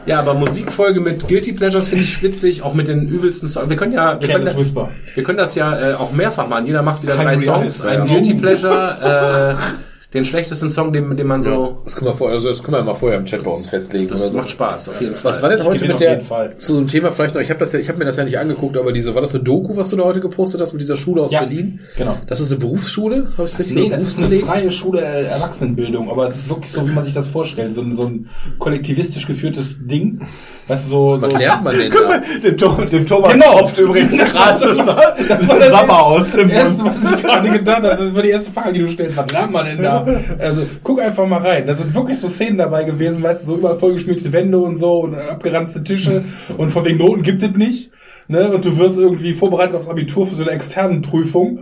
ja, 0.05 0.19
aber 0.19 0.33
Musikfolge 0.33 0.99
mit 0.99 1.27
Guilty 1.27 1.53
Pleasures 1.53 1.87
finde 1.87 2.03
ich 2.03 2.21
witzig, 2.21 2.61
auch 2.61 2.73
mit 2.73 2.87
den 2.87 3.07
übelsten 3.07 3.47
Songs. 3.47 3.69
Wir 3.69 3.77
können 3.77 3.93
ja, 3.93 4.19
wir 4.19 4.27
können, 4.27 4.57
Whisper. 4.57 4.89
wir 5.13 5.23
können 5.23 5.37
das 5.37 5.55
ja 5.55 5.91
äh, 5.91 5.93
auch 5.93 6.11
mehrfach 6.11 6.47
machen. 6.47 6.65
Jeder 6.65 6.81
macht 6.81 7.03
wieder 7.03 7.15
drei 7.15 7.33
Hungry 7.35 7.45
Songs. 7.45 7.81
Ein 7.81 7.99
ja. 7.99 8.05
Guilty 8.05 8.33
Pleasure, 8.35 9.57
äh, 9.59 9.77
den 10.13 10.23
schlechtesten 10.23 10.69
Song, 10.69 10.93
den, 10.93 11.15
den 11.17 11.27
man 11.27 11.41
so. 11.41 11.79
Das 11.83 11.95
können 11.97 12.07
wir 12.09 12.13
vorher, 12.13 12.35
also 12.35 12.47
das 12.47 12.63
können 12.63 12.77
wir 12.77 12.83
mal 12.83 12.93
vorher 12.93 13.17
im 13.17 13.25
Chat 13.25 13.43
bei 13.43 13.51
uns 13.51 13.67
festlegen. 13.67 14.07
Das 14.07 14.21
oder 14.21 14.31
so. 14.31 14.37
macht 14.37 14.49
Spaß, 14.49 14.87
auf 14.87 15.01
jeden 15.01 15.15
Fall. 15.15 15.31
Was 15.31 15.41
war 15.41 15.49
denn 15.49 15.63
heute 15.65 15.81
mit 15.83 15.91
auf 15.91 15.99
der 15.99 16.11
jeden 16.11 16.21
Fall. 16.25 16.57
zu 16.57 16.75
dem 16.77 16.87
Thema 16.87 17.11
vielleicht 17.11 17.35
noch? 17.35 17.41
Ich 17.41 17.49
habe 17.49 17.59
das 17.59 17.73
ja, 17.73 17.79
ich 17.79 17.89
habe 17.89 17.99
mir 17.99 18.05
das 18.05 18.15
ja 18.15 18.23
nicht 18.23 18.39
angeguckt, 18.39 18.77
aber 18.77 18.93
diese 18.93 19.13
war 19.15 19.21
das 19.21 19.35
eine 19.35 19.43
Doku, 19.43 19.75
was 19.75 19.89
du 19.89 19.97
da 19.97 20.03
heute 20.05 20.21
gepostet 20.21 20.61
hast 20.61 20.71
mit 20.71 20.81
dieser 20.81 20.95
Schule 20.95 21.23
aus 21.23 21.31
Ja, 21.31 21.41
Berlin? 21.41 21.81
genau. 21.97 22.15
Das 22.27 22.39
ist 22.39 22.49
eine 22.51 22.57
Berufsschule, 22.59 23.31
habe 23.37 23.47
ich 23.47 23.53
es 23.53 23.59
richtig? 23.59 23.75
Nee, 23.75 23.89
das 23.89 24.03
ist 24.03 24.17
eine 24.17 24.29
freie 24.39 24.71
Schule 24.71 25.01
Erwachsenenbildung, 25.01 26.09
aber 26.09 26.25
es 26.27 26.37
ist 26.37 26.49
wirklich 26.49 26.71
so, 26.71 26.87
wie 26.87 26.91
man 26.93 27.03
sich 27.03 27.13
das 27.13 27.27
vorstellt. 27.27 27.73
So 27.73 27.81
ein, 27.81 27.95
so 27.95 28.03
ein 28.05 28.29
kollektivistisch 28.59 29.27
geführtes 29.27 29.77
Ding. 29.87 30.21
Weißt 30.69 30.87
du, 30.87 30.89
so, 30.89 31.21
Was 31.21 31.31
so 31.31 31.37
lernt 31.37 31.63
man 31.63 31.77
denn 31.77 31.91
Guck 31.91 32.01
da? 32.01 32.07
mal, 32.07 32.21
dem, 32.43 32.89
dem 32.89 33.05
Thomas 33.07 33.33
Genau. 33.33 33.59
tropft 33.59 33.77
übrigens 33.77 34.17
gerade 34.33 34.59
Das 34.65 34.77
das, 34.77 34.87
war- 34.87 35.15
das 35.27 35.47
war 35.47 35.59
das 35.59 35.69
Sommer 35.69 36.03
aus 36.05 36.31
dem 36.31 36.49
erste, 36.49 36.83
Mund. 36.83 36.95
was 37.03 37.13
ich 37.13 37.21
gerade 37.21 37.49
gedacht 37.51 37.83
habe, 37.83 37.87
das 38.03 38.15
war 38.15 38.21
die 38.21 38.29
erste 38.29 38.51
Frage, 38.51 38.73
die 38.73 38.79
du 38.81 38.89
stellst. 38.89 39.15
Was 39.15 39.31
lernt 39.31 39.51
man 39.53 39.65
denn 39.65 39.81
da? 39.81 39.96
Also, 40.39 40.63
guck 40.83 41.01
einfach 41.01 41.27
mal 41.27 41.41
rein. 41.41 41.65
Da 41.67 41.73
sind 41.73 41.93
wirklich 41.93 42.19
so 42.19 42.27
Szenen 42.27 42.57
dabei 42.57 42.83
gewesen, 42.83 43.23
weißt 43.23 43.43
du, 43.43 43.47
so 43.47 43.57
überall 43.57 43.77
vollgeschminkte 43.77 44.31
Wände 44.31 44.57
und 44.57 44.77
so 44.77 44.99
und 44.99 45.15
abgeranzte 45.15 45.83
Tische 45.83 46.23
und 46.57 46.69
von 46.69 46.85
wegen 46.85 46.97
Noten 46.97 47.23
gibt 47.23 47.43
es 47.43 47.51
nicht. 47.51 47.91
Ne? 48.29 48.51
Und 48.51 48.65
du 48.65 48.77
wirst 48.77 48.97
irgendwie 48.97 49.31
vorbereitet 49.31 49.75
aufs 49.75 49.87
Abitur 49.87 50.27
für 50.27 50.35
so 50.35 50.43
eine 50.43 50.51
externen 50.51 51.01
Prüfung. 51.01 51.59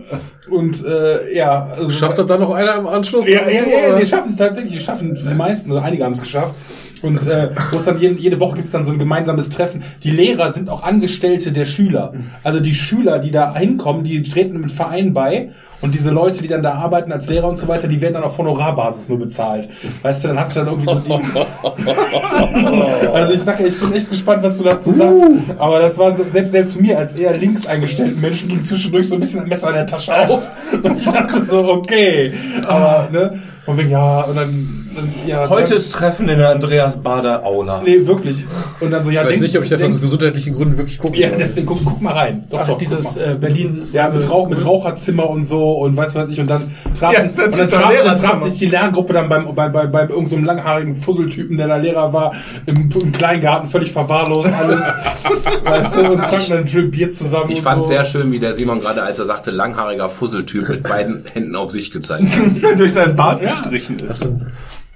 Und 0.50 0.84
äh, 0.84 1.34
ja, 1.34 1.64
also, 1.64 1.90
Schafft 1.90 2.18
das 2.18 2.26
dann 2.26 2.40
noch 2.40 2.50
einer 2.50 2.74
im 2.76 2.86
Anschluss? 2.88 3.26
ja, 3.28 3.48
ja, 3.48 3.62
ja, 3.62 3.88
oder? 3.90 4.00
die 4.00 4.06
schaffen 4.06 4.30
es 4.30 4.36
tatsächlich, 4.36 4.74
die 4.74 4.80
schaffen 4.80 5.14
die 5.14 5.34
meisten, 5.34 5.70
also 5.70 5.82
einige 5.82 6.04
haben 6.04 6.12
es 6.12 6.22
geschafft. 6.22 6.54
Und 7.02 7.26
äh, 7.26 7.50
wo 7.72 7.78
es 7.78 7.84
dann 7.84 8.00
jede, 8.00 8.14
jede 8.14 8.40
Woche 8.40 8.56
gibt 8.56 8.66
es 8.66 8.72
dann 8.72 8.86
so 8.86 8.92
ein 8.92 8.98
gemeinsames 8.98 9.50
Treffen. 9.50 9.82
Die 10.02 10.10
Lehrer 10.10 10.52
sind 10.52 10.70
auch 10.70 10.82
Angestellte 10.82 11.52
der 11.52 11.66
Schüler. 11.66 12.14
Also 12.42 12.60
die 12.60 12.74
Schüler, 12.74 13.18
die 13.18 13.30
da 13.30 13.54
hinkommen, 13.54 14.04
die 14.04 14.22
treten 14.22 14.58
mit 14.60 14.72
Verein 14.72 15.12
bei. 15.12 15.50
Und 15.82 15.94
diese 15.94 16.10
Leute, 16.10 16.40
die 16.42 16.48
dann 16.48 16.62
da 16.62 16.72
arbeiten 16.72 17.12
als 17.12 17.28
Lehrer 17.28 17.48
und 17.48 17.56
so 17.56 17.68
weiter, 17.68 17.86
die 17.86 18.00
werden 18.00 18.14
dann 18.14 18.24
auf 18.24 18.38
Honorarbasis 18.38 19.10
nur 19.10 19.18
bezahlt. 19.18 19.68
Weißt 20.02 20.24
du, 20.24 20.28
dann 20.28 20.40
hast 20.40 20.56
du 20.56 20.60
dann 20.60 20.68
irgendwie 20.68 20.94
so 20.94 21.00
die, 21.00 21.12
Also 23.12 23.34
ich 23.34 23.40
sag 23.40 23.60
ja, 23.60 23.66
ich 23.66 23.78
bin 23.78 23.92
echt 23.92 24.08
gespannt, 24.08 24.42
was 24.42 24.56
du 24.56 24.64
dazu 24.64 24.90
sagst. 24.92 25.20
Aber 25.58 25.80
das 25.80 25.98
war 25.98 26.16
selbst, 26.32 26.52
selbst 26.52 26.72
für 26.74 26.80
mir 26.80 26.96
als 26.98 27.14
eher 27.14 27.36
links 27.36 27.66
eingestellten 27.66 28.18
Menschen 28.20 28.48
ging 28.48 28.64
zwischendurch 28.64 29.08
so 29.08 29.16
ein 29.16 29.20
bisschen 29.20 29.42
ein 29.42 29.48
Messer 29.48 29.68
in 29.68 29.74
der 29.74 29.86
Tasche 29.86 30.14
auf. 30.14 30.42
Und 30.82 30.96
ich 30.96 31.04
dachte 31.04 31.44
so, 31.44 31.68
okay. 31.68 32.32
Aber, 32.66 33.10
ne? 33.12 33.38
Und 33.66 33.76
wegen, 33.78 33.90
ja, 33.90 34.22
und 34.22 34.36
dann 34.36 34.85
ja. 35.26 35.44
Ist 35.56 35.92
Treffen 35.92 36.28
in 36.28 36.38
der 36.38 36.50
Andreas 36.50 37.02
Bader 37.02 37.44
Aula. 37.44 37.82
Nee, 37.84 38.06
wirklich. 38.06 38.44
Und 38.80 38.90
dann 38.90 39.04
so, 39.04 39.10
ja, 39.10 39.20
Ich 39.22 39.26
weiß 39.26 39.32
denk- 39.32 39.42
nicht, 39.42 39.56
ob 39.58 39.64
ich 39.64 39.70
das 39.70 39.82
aus 39.82 39.88
denk- 39.90 40.00
gesundheitlichen 40.00 40.54
Gründen 40.54 40.76
wirklich 40.78 40.98
gucken 40.98 41.16
Ja, 41.18 41.28
deswegen 41.30 41.66
guck, 41.66 41.84
guck 41.84 42.00
mal 42.00 42.12
rein. 42.14 42.44
Doch, 42.50 42.60
Ach, 42.62 42.68
doch, 42.68 42.78
dieses 42.78 43.16
äh, 43.16 43.36
Berlin. 43.40 43.88
Ja, 43.92 44.08
mit, 44.10 44.28
Rauch, 44.30 44.48
mit 44.48 44.64
Raucherzimmer 44.64 45.28
und 45.28 45.44
so 45.44 45.72
und 45.78 45.96
weiß 45.96 46.14
was 46.14 46.28
ich 46.28 46.40
und 46.40 46.48
dann 46.48 46.70
traf, 46.98 47.12
Ja, 47.12 47.22
und 47.22 47.38
dann 47.58 47.68
traf, 47.68 47.92
dann 48.04 48.16
traf 48.16 48.42
sich 48.44 48.58
die 48.58 48.66
Lerngruppe 48.66 49.12
dann 49.12 49.28
beim, 49.28 49.54
bei, 49.54 49.68
bei, 49.68 49.86
bei 49.86 50.00
irgendeinem 50.02 50.26
so 50.28 50.36
langhaarigen 50.38 50.96
Fusseltypen, 50.96 51.56
der 51.56 51.68
da 51.68 51.76
Lehrer 51.76 52.12
war, 52.12 52.34
im, 52.66 52.90
im 52.90 53.12
Kleingarten 53.12 53.68
völlig 53.68 53.92
verwahrlost 53.92 54.48
alles, 54.52 54.80
weißt 55.64 55.96
du, 55.96 56.12
und 56.12 56.22
tranken 56.22 56.48
dann 56.48 56.64
ein 56.66 56.90
Bier 56.90 57.10
zusammen 57.12 57.50
Ich 57.50 57.62
fand 57.62 57.80
so. 57.82 57.86
sehr 57.86 58.04
schön, 58.04 58.30
wie 58.32 58.38
der 58.38 58.54
Simon 58.54 58.80
gerade, 58.80 59.02
als 59.02 59.18
er 59.18 59.24
sagte, 59.24 59.50
langhaariger 59.50 60.08
Fusseltyp 60.08 60.68
mit 60.68 60.82
beiden 60.82 61.24
Händen 61.32 61.56
auf 61.56 61.70
sich 61.70 61.90
gezeigt 61.90 62.26
hat. 62.36 62.78
durch 62.78 62.92
seinen 62.92 63.16
Bart 63.16 63.40
gestrichen 63.40 63.98
ist. 63.98 64.26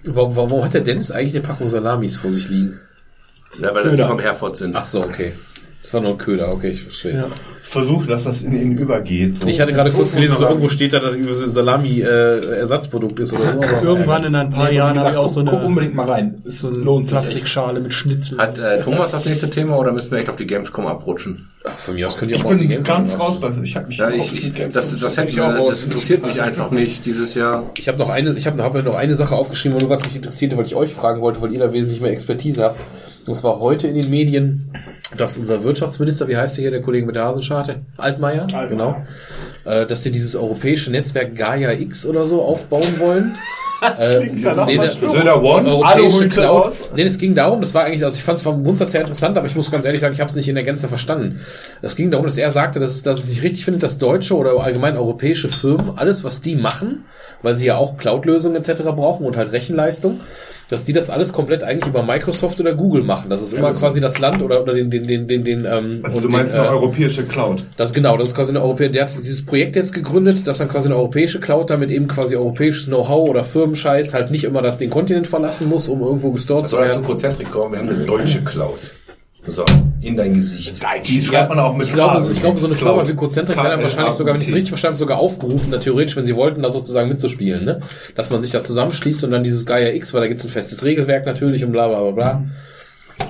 Warum, 0.04 0.36
warum 0.36 0.64
hat 0.64 0.74
der 0.74 0.80
Dennis 0.80 1.10
eigentlich 1.10 1.34
eine 1.34 1.42
Packung 1.42 1.68
Salamis 1.68 2.16
vor 2.16 2.32
sich 2.32 2.48
liegen? 2.48 2.80
Ja, 3.58 3.74
weil 3.74 3.84
das 3.84 3.96
die 3.96 4.02
vom 4.02 4.18
Herford 4.18 4.56
sind. 4.56 4.76
Ach 4.76 4.86
so, 4.86 5.00
okay. 5.00 5.32
Das 5.82 5.92
war 5.94 6.00
nur 6.00 6.12
ein 6.12 6.18
Köder, 6.18 6.52
okay, 6.52 6.68
ich 6.70 6.82
verstehe. 6.82 7.30
Versuche, 7.70 8.06
dass 8.08 8.24
das 8.24 8.42
in 8.42 8.52
ihn 8.54 8.76
übergeht. 8.76 9.38
So. 9.38 9.46
Ich 9.46 9.60
hatte 9.60 9.72
gerade 9.72 9.92
kurz 9.92 10.12
gelesen, 10.12 10.34
also 10.34 10.46
irgendwo 10.48 10.68
steht 10.68 10.92
da, 10.92 10.98
dass 10.98 11.12
das 11.12 11.42
ein 11.42 11.50
Salami-Ersatzprodukt 11.50 13.20
ist 13.20 13.32
oder 13.32 13.52
so. 13.52 13.86
Irgendwann 13.86 14.24
in 14.24 14.34
ein 14.34 14.50
paar 14.50 14.68
Nee, 14.70 14.76
Jahren 14.76 14.98
habe 14.98 15.10
ich 15.10 15.16
auch 15.16 15.28
so 15.28 15.40
guck, 15.40 15.50
guck 15.50 15.58
eine, 15.60 15.68
unbedingt 15.68 15.94
mal 15.94 16.06
rein. 16.06 16.42
Es 16.44 16.60
so 16.60 16.68
eine 16.68 16.78
lohnt 16.78 17.06
sich 17.06 17.16
echt. 17.16 17.22
Plastikschale 17.24 17.80
mit 17.80 17.92
Schnitzel. 17.92 18.38
Hat 18.38 18.58
äh, 18.58 18.82
Thomas 18.82 19.12
das 19.12 19.24
nächste 19.24 19.48
Thema 19.50 19.78
oder 19.78 19.92
müssen 19.92 20.10
wir 20.10 20.18
echt 20.18 20.28
auf 20.28 20.36
die 20.36 20.46
Gamescom 20.46 20.86
abrutschen? 20.86 21.48
Ach, 21.64 21.76
Von 21.76 21.94
mir 21.94 22.06
aus 22.06 22.16
könnt 22.16 22.30
ihr 22.32 22.36
Ich 22.38 22.42
auch 22.42 22.46
mal 22.48 22.54
auf 22.54 22.60
die 22.60 22.66
bin 22.66 22.82
Gamescom 22.82 22.96
ganz 23.08 23.18
raus, 23.18 23.38
ich 23.62 23.76
habe 23.76 23.86
mich 23.86 23.98
Ja, 23.98 24.10
ich, 24.10 24.32
nicht 24.32 24.46
ich, 24.58 24.68
das, 24.72 24.96
das, 24.98 25.16
hätte, 25.16 25.26
beschäftigt. 25.26 25.38
äh, 25.38 25.66
das 25.68 25.82
interessiert 25.84 26.26
mich 26.26 26.40
einfach 26.42 26.70
nicht 26.72 27.06
dieses 27.06 27.34
Jahr. 27.34 27.70
Ich 27.78 27.86
habe 27.88 27.98
noch 27.98 28.08
eine, 28.08 28.32
ich 28.32 28.46
habe 28.46 28.60
hab 28.62 28.74
noch 28.84 28.94
eine 28.96 29.14
Sache 29.14 29.34
aufgeschrieben, 29.36 29.78
nur 29.78 29.90
was 29.90 30.04
mich 30.04 30.16
interessierte, 30.16 30.56
weil 30.56 30.66
ich 30.66 30.74
euch 30.74 30.92
fragen 30.92 31.20
wollte, 31.20 31.40
weil 31.40 31.52
ihr 31.52 31.60
da 31.60 31.72
wesentlich 31.72 32.00
mehr 32.00 32.10
Expertise 32.10 32.64
habt. 32.64 32.80
Es 33.26 33.44
war 33.44 33.60
heute 33.60 33.86
in 33.88 33.98
den 34.00 34.10
Medien, 34.10 34.70
dass 35.16 35.36
unser 35.36 35.62
Wirtschaftsminister, 35.62 36.26
wie 36.28 36.36
heißt 36.36 36.56
der 36.56 36.62
hier, 36.62 36.70
der 36.70 36.82
Kollege 36.82 37.06
mit 37.06 37.16
der 37.16 37.24
Hasenscharte? 37.24 37.80
Altmaier, 37.96 38.46
genau. 38.68 38.96
Äh, 39.64 39.86
dass 39.86 40.02
sie 40.02 40.10
dieses 40.10 40.34
europäische 40.34 40.90
Netzwerk 40.90 41.36
Gaia 41.36 41.72
X 41.72 42.06
oder 42.06 42.26
so 42.26 42.42
aufbauen 42.42 42.98
wollen. 42.98 43.36
Äh, 43.98 44.20
klingt 44.26 44.42
ja 44.42 44.52
nach 44.54 44.66
nee, 44.66 44.78
Söder 45.06 45.42
One? 45.42 45.66
europäische 45.66 46.28
Cloud. 46.28 46.66
aus. 46.66 46.74
Nee, 46.94 47.00
es 47.04 47.16
ging 47.16 47.34
darum, 47.34 47.62
das 47.62 47.72
war 47.72 47.84
eigentlich, 47.84 48.04
also 48.04 48.14
ich 48.14 48.22
fand 48.22 48.36
es 48.36 48.42
vom 48.42 48.62
Grundsatz 48.62 48.92
her 48.92 49.00
interessant, 49.00 49.38
aber 49.38 49.46
ich 49.46 49.56
muss 49.56 49.70
ganz 49.70 49.86
ehrlich 49.86 50.00
sagen, 50.02 50.12
ich 50.12 50.20
habe 50.20 50.28
es 50.28 50.36
nicht 50.36 50.50
in 50.50 50.54
der 50.54 50.64
Gänze 50.64 50.86
verstanden. 50.86 51.40
Es 51.80 51.96
ging 51.96 52.10
darum, 52.10 52.26
dass 52.26 52.36
er 52.36 52.50
sagte, 52.50 52.78
dass, 52.78 52.90
es- 52.90 53.02
dass 53.02 53.20
es 53.20 53.26
nicht 53.28 53.42
richtig 53.42 53.64
findet, 53.64 53.82
dass 53.82 53.96
deutsche 53.96 54.36
oder 54.36 54.50
allgemein 54.62 54.98
europäische 54.98 55.48
Firmen 55.48 55.96
alles, 55.96 56.22
was 56.24 56.42
die 56.42 56.56
machen, 56.56 57.06
weil 57.40 57.56
sie 57.56 57.64
ja 57.68 57.78
auch 57.78 57.96
Cloud-Lösungen 57.96 58.54
etc. 58.56 58.82
brauchen 58.82 59.24
und 59.24 59.38
halt 59.38 59.50
Rechenleistung, 59.52 60.20
dass 60.70 60.84
die 60.84 60.92
das 60.92 61.10
alles 61.10 61.32
komplett 61.32 61.64
eigentlich 61.64 61.88
über 61.88 62.02
Microsoft 62.04 62.60
oder 62.60 62.72
Google 62.74 63.02
machen. 63.02 63.28
Das 63.28 63.42
ist 63.42 63.52
immer 63.52 63.72
quasi 63.72 64.00
das 64.00 64.18
Land 64.18 64.40
oder, 64.40 64.62
oder 64.62 64.72
den, 64.72 64.88
den, 64.88 65.02
den, 65.02 65.26
den, 65.26 65.44
den 65.44 65.64
ähm, 65.64 66.00
Also 66.04 66.20
du 66.20 66.28
meinst 66.28 66.54
den, 66.54 66.60
eine 66.60 66.70
äh, 66.70 66.72
europäische 66.72 67.24
Cloud. 67.24 67.64
das 67.76 67.92
genau, 67.92 68.16
das 68.16 68.28
ist 68.28 68.34
quasi 68.36 68.52
eine 68.52 68.62
europäische, 68.62 68.92
der 68.92 69.06
hat 69.06 69.10
dieses 69.18 69.44
Projekt 69.44 69.74
jetzt 69.74 69.92
gegründet, 69.92 70.46
das 70.46 70.58
dann 70.58 70.68
quasi 70.68 70.86
eine 70.86 70.96
europäische 70.96 71.40
Cloud, 71.40 71.70
damit 71.70 71.90
eben 71.90 72.06
quasi 72.06 72.36
europäisches 72.36 72.86
Know-how 72.86 73.28
oder 73.28 73.42
Firmenscheiß 73.42 74.14
halt 74.14 74.30
nicht 74.30 74.44
immer 74.44 74.62
das 74.62 74.78
den 74.78 74.90
Kontinent 74.90 75.26
verlassen 75.26 75.68
muss, 75.68 75.88
um 75.88 76.00
irgendwo 76.02 76.30
gestort 76.30 76.68
zu 76.68 76.76
Soll 76.76 76.84
also 76.84 76.96
werden. 76.96 77.06
Konzentrik 77.06 77.50
kommen? 77.50 77.72
Wir 77.72 77.80
haben 77.80 77.88
eine 77.88 78.04
deutsche 78.04 78.42
Cloud. 78.42 78.78
So, 79.46 79.64
in 80.02 80.16
dein 80.16 80.34
Gesicht. 80.34 80.80
Die 81.06 81.22
schreibt 81.22 81.48
man 81.48 81.58
auch 81.58 81.74
mit 81.74 81.86
ich 81.86 81.94
glaube, 81.94 82.20
so- 82.20 82.30
ich 82.30 82.40
glaube, 82.40 82.58
so 82.60 82.66
eine 82.66 82.76
Cloud. 82.76 82.96
Firma 82.96 83.08
wie 83.08 83.14
Cozentric 83.14 83.56
wäre 83.56 83.70
dann 83.70 83.82
wahrscheinlich 83.82 84.14
sogar, 84.14 84.34
wenn 84.34 84.40
ich 84.42 84.48
es 84.48 84.54
richtig 84.54 84.68
verstanden 84.70 84.94
habe, 84.96 84.98
sogar 85.00 85.18
aufgerufen, 85.18 85.70
da 85.72 85.78
theoretisch, 85.78 86.14
wenn 86.16 86.26
sie 86.26 86.36
wollten, 86.36 86.62
da 86.62 86.68
sozusagen 86.70 87.08
mitzuspielen, 87.08 87.64
ne? 87.64 87.80
Dass 88.14 88.28
man 88.30 88.42
sich 88.42 88.50
da 88.50 88.62
zusammenschließt 88.62 89.24
und 89.24 89.30
dann 89.30 89.42
dieses 89.42 89.64
Gaia 89.64 89.94
X, 89.94 90.12
weil 90.12 90.20
da 90.20 90.28
gibt 90.28 90.40
es 90.40 90.46
ein 90.46 90.50
festes 90.50 90.84
Regelwerk 90.84 91.24
natürlich 91.26 91.64
und 91.64 91.72
bla 91.72 91.88
bla 91.88 92.00
bla 92.02 92.10
bla. 92.10 92.44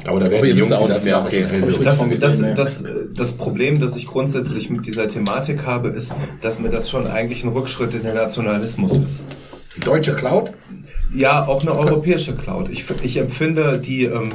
Aber 0.06 0.20
da 0.20 0.30
werden 0.30 0.44
die 0.44 0.50
Jungs, 0.60 0.72
auch 0.72 0.86
das 0.89 1.05
mehr, 1.05 1.20
okay. 1.20 1.44
Das, 1.84 1.98
das, 1.98 2.08
Gesehen, 2.08 2.55
das, 2.55 2.84
das 3.14 3.32
Problem, 3.32 3.80
das 3.80 3.97
ich 3.97 4.06
grundsätzlich 4.06 4.70
mit 4.70 4.86
dieser 4.86 5.08
Thematik 5.08 5.66
habe, 5.66 5.89
ist, 5.89 6.12
dass 6.42 6.58
mir 6.58 6.70
das 6.70 6.89
schon 6.90 7.06
eigentlich 7.06 7.44
ein 7.44 7.50
Rückschritt 7.50 7.94
in 7.94 8.02
den 8.02 8.14
Nationalismus 8.14 8.97
ist. 8.97 9.24
Die 9.76 9.80
deutsche 9.80 10.14
Cloud? 10.14 10.52
Ja, 11.14 11.47
auch 11.47 11.62
eine 11.62 11.72
europäische 11.72 12.34
Cloud. 12.36 12.68
Ich, 12.70 12.84
ich 13.02 13.16
empfinde 13.16 13.78
die, 13.78 14.05
ähm, 14.05 14.32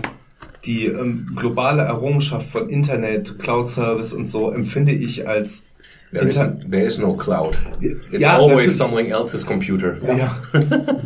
die 0.65 0.85
ähm, 0.85 1.31
globale 1.35 1.83
Errungenschaft 1.83 2.49
von 2.49 2.69
Internet, 2.69 3.39
Cloud-Service 3.39 4.13
und 4.13 4.25
so, 4.27 4.51
empfinde 4.51 4.91
ich 4.91 5.27
als 5.27 5.63
There 6.11 6.27
is, 6.27 6.37
there 6.37 6.85
is 6.85 6.97
no 6.97 7.13
cloud. 7.13 7.57
It's 7.81 8.21
Ja, 8.21 8.37
always 8.37 8.49
natürlich. 8.49 8.77
something 8.77 9.07
else's 9.11 9.45
computer. 9.45 9.97
Ja. 10.17 10.37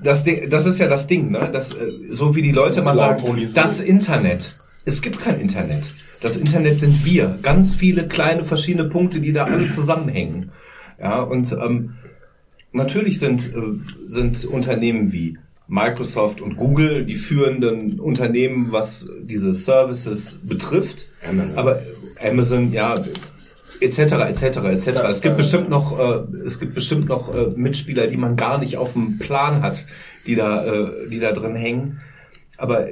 Das, 0.00 0.22
Ding, 0.22 0.48
das 0.48 0.66
ist 0.66 0.78
ja 0.78 0.86
das 0.86 1.06
Ding, 1.06 1.30
ne? 1.32 1.48
Das, 1.52 1.74
äh, 1.74 1.90
so 2.10 2.36
wie 2.36 2.42
die 2.42 2.52
Leute 2.52 2.82
mal 2.82 2.94
sagen, 2.94 3.48
das 3.54 3.80
Internet. 3.80 4.54
Es 4.84 5.02
gibt 5.02 5.20
kein 5.20 5.40
Internet. 5.40 5.82
Das 6.20 6.36
Internet 6.36 6.78
sind 6.78 7.04
wir. 7.04 7.38
Ganz 7.42 7.74
viele 7.74 8.06
kleine 8.06 8.44
verschiedene 8.44 8.88
Punkte, 8.88 9.20
die 9.20 9.32
da 9.32 9.44
alle 9.44 9.68
zusammenhängen. 9.70 10.50
Ja, 11.00 11.20
und 11.20 11.50
ähm, 11.52 11.94
natürlich 12.72 13.18
sind, 13.18 13.52
äh, 13.52 13.60
sind 14.06 14.44
Unternehmen 14.44 15.12
wie 15.12 15.38
Microsoft 15.68 16.40
und 16.40 16.56
Google 16.56 17.04
die 17.04 17.16
führenden 17.16 17.98
Unternehmen, 17.98 18.70
was 18.70 19.08
diese 19.22 19.54
Services 19.54 20.38
betrifft. 20.42 21.06
Amazon. 21.28 21.58
Aber 21.58 21.80
Amazon, 22.22 22.72
ja, 22.72 22.94
etc. 23.80 23.98
etc. 23.98 24.42
etc. 24.42 24.88
Es 25.10 25.20
gibt 25.20 25.36
bestimmt 25.36 25.68
noch, 25.68 25.98
äh, 25.98 26.22
es 26.46 26.60
gibt 26.60 26.74
bestimmt 26.74 27.08
noch 27.08 27.34
äh, 27.34 27.48
Mitspieler, 27.56 28.06
die 28.06 28.16
man 28.16 28.36
gar 28.36 28.58
nicht 28.58 28.76
auf 28.76 28.92
dem 28.92 29.18
Plan 29.18 29.62
hat, 29.62 29.84
die 30.26 30.36
da, 30.36 30.64
äh, 30.66 31.08
die 31.08 31.18
da 31.18 31.32
drin 31.32 31.56
hängen. 31.56 32.00
Aber 32.56 32.86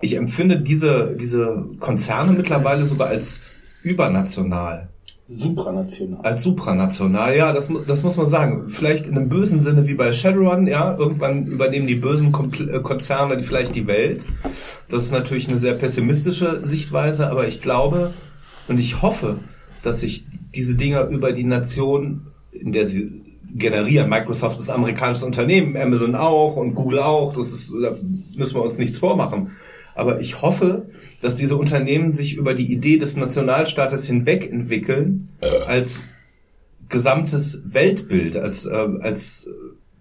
ich 0.00 0.16
empfinde 0.16 0.60
diese 0.60 1.16
diese 1.18 1.64
Konzerne 1.80 2.32
mittlerweile 2.32 2.84
sogar 2.86 3.08
als 3.08 3.40
übernational, 3.82 4.90
Supranational. 5.32 6.24
als 6.24 6.42
supranational. 6.42 7.36
Ja, 7.36 7.52
das, 7.52 7.68
das 7.86 8.02
muss 8.02 8.16
man 8.16 8.26
sagen. 8.26 8.68
Vielleicht 8.68 9.06
in 9.06 9.16
einem 9.16 9.28
bösen 9.28 9.60
Sinne 9.60 9.86
wie 9.86 9.94
bei 9.94 10.12
Shadowrun. 10.12 10.66
Ja, 10.66 10.96
irgendwann 10.96 11.46
übernehmen 11.46 11.86
die 11.86 11.94
bösen 11.94 12.28
äh, 12.28 12.80
Konzerne 12.80 13.42
vielleicht 13.42 13.74
die 13.74 13.86
Welt. 13.86 14.24
Das 14.88 15.02
ist 15.02 15.12
natürlich 15.12 15.48
eine 15.48 15.58
sehr 15.58 15.74
pessimistische 15.74 16.60
Sichtweise, 16.64 17.28
aber 17.28 17.48
ich 17.48 17.62
glaube 17.62 18.12
und 18.68 18.78
ich 18.78 19.02
hoffe, 19.02 19.38
dass 19.82 20.00
sich 20.00 20.24
diese 20.54 20.76
Dinger 20.76 21.08
über 21.08 21.32
die 21.32 21.44
Nation, 21.44 22.26
in 22.52 22.72
der 22.72 22.84
sie 22.84 23.22
generieren, 23.54 24.08
Microsoft 24.08 24.60
ist 24.60 24.70
amerikanisches 24.70 25.22
Unternehmen, 25.22 25.76
Amazon 25.76 26.14
auch 26.14 26.56
und 26.56 26.74
Google 26.74 27.00
auch, 27.00 27.34
das 27.34 27.52
ist, 27.52 27.72
da 27.82 27.94
müssen 28.36 28.54
wir 28.54 28.62
uns 28.62 28.78
nichts 28.78 28.98
vormachen. 28.98 29.52
Aber 29.94 30.20
ich 30.20 30.42
hoffe, 30.42 30.86
dass 31.20 31.36
diese 31.36 31.56
Unternehmen 31.56 32.12
sich 32.12 32.36
über 32.36 32.54
die 32.54 32.72
Idee 32.72 32.98
des 32.98 33.16
Nationalstaates 33.16 34.06
hinweg 34.06 34.50
entwickeln, 34.50 35.28
als 35.66 36.06
gesamtes 36.88 37.62
Weltbild, 37.64 38.36
als, 38.36 38.66
äh, 38.66 38.70
als 39.00 39.46
äh, 39.46 39.50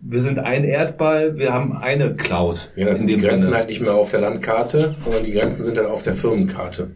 wir 0.02 0.20
sind 0.20 0.40
ein 0.40 0.64
Erdball, 0.64 1.38
wir 1.38 1.54
haben 1.54 1.74
eine 1.78 2.16
Cloud. 2.16 2.72
Ja, 2.76 2.86
dann 2.86 2.94
In 2.96 3.00
sind 3.00 3.08
die 3.10 3.18
Grenzen 3.18 3.44
Sinne. 3.44 3.56
halt 3.56 3.68
nicht 3.68 3.82
mehr 3.82 3.94
auf 3.96 4.12
der 4.12 4.20
Landkarte, 4.22 4.96
sondern 5.00 5.24
die 5.24 5.32
Grenzen 5.32 5.64
sind 5.64 5.78
dann 5.78 5.86
auf 5.86 6.04
der 6.04 6.14
Firmenkarte. 6.14 6.92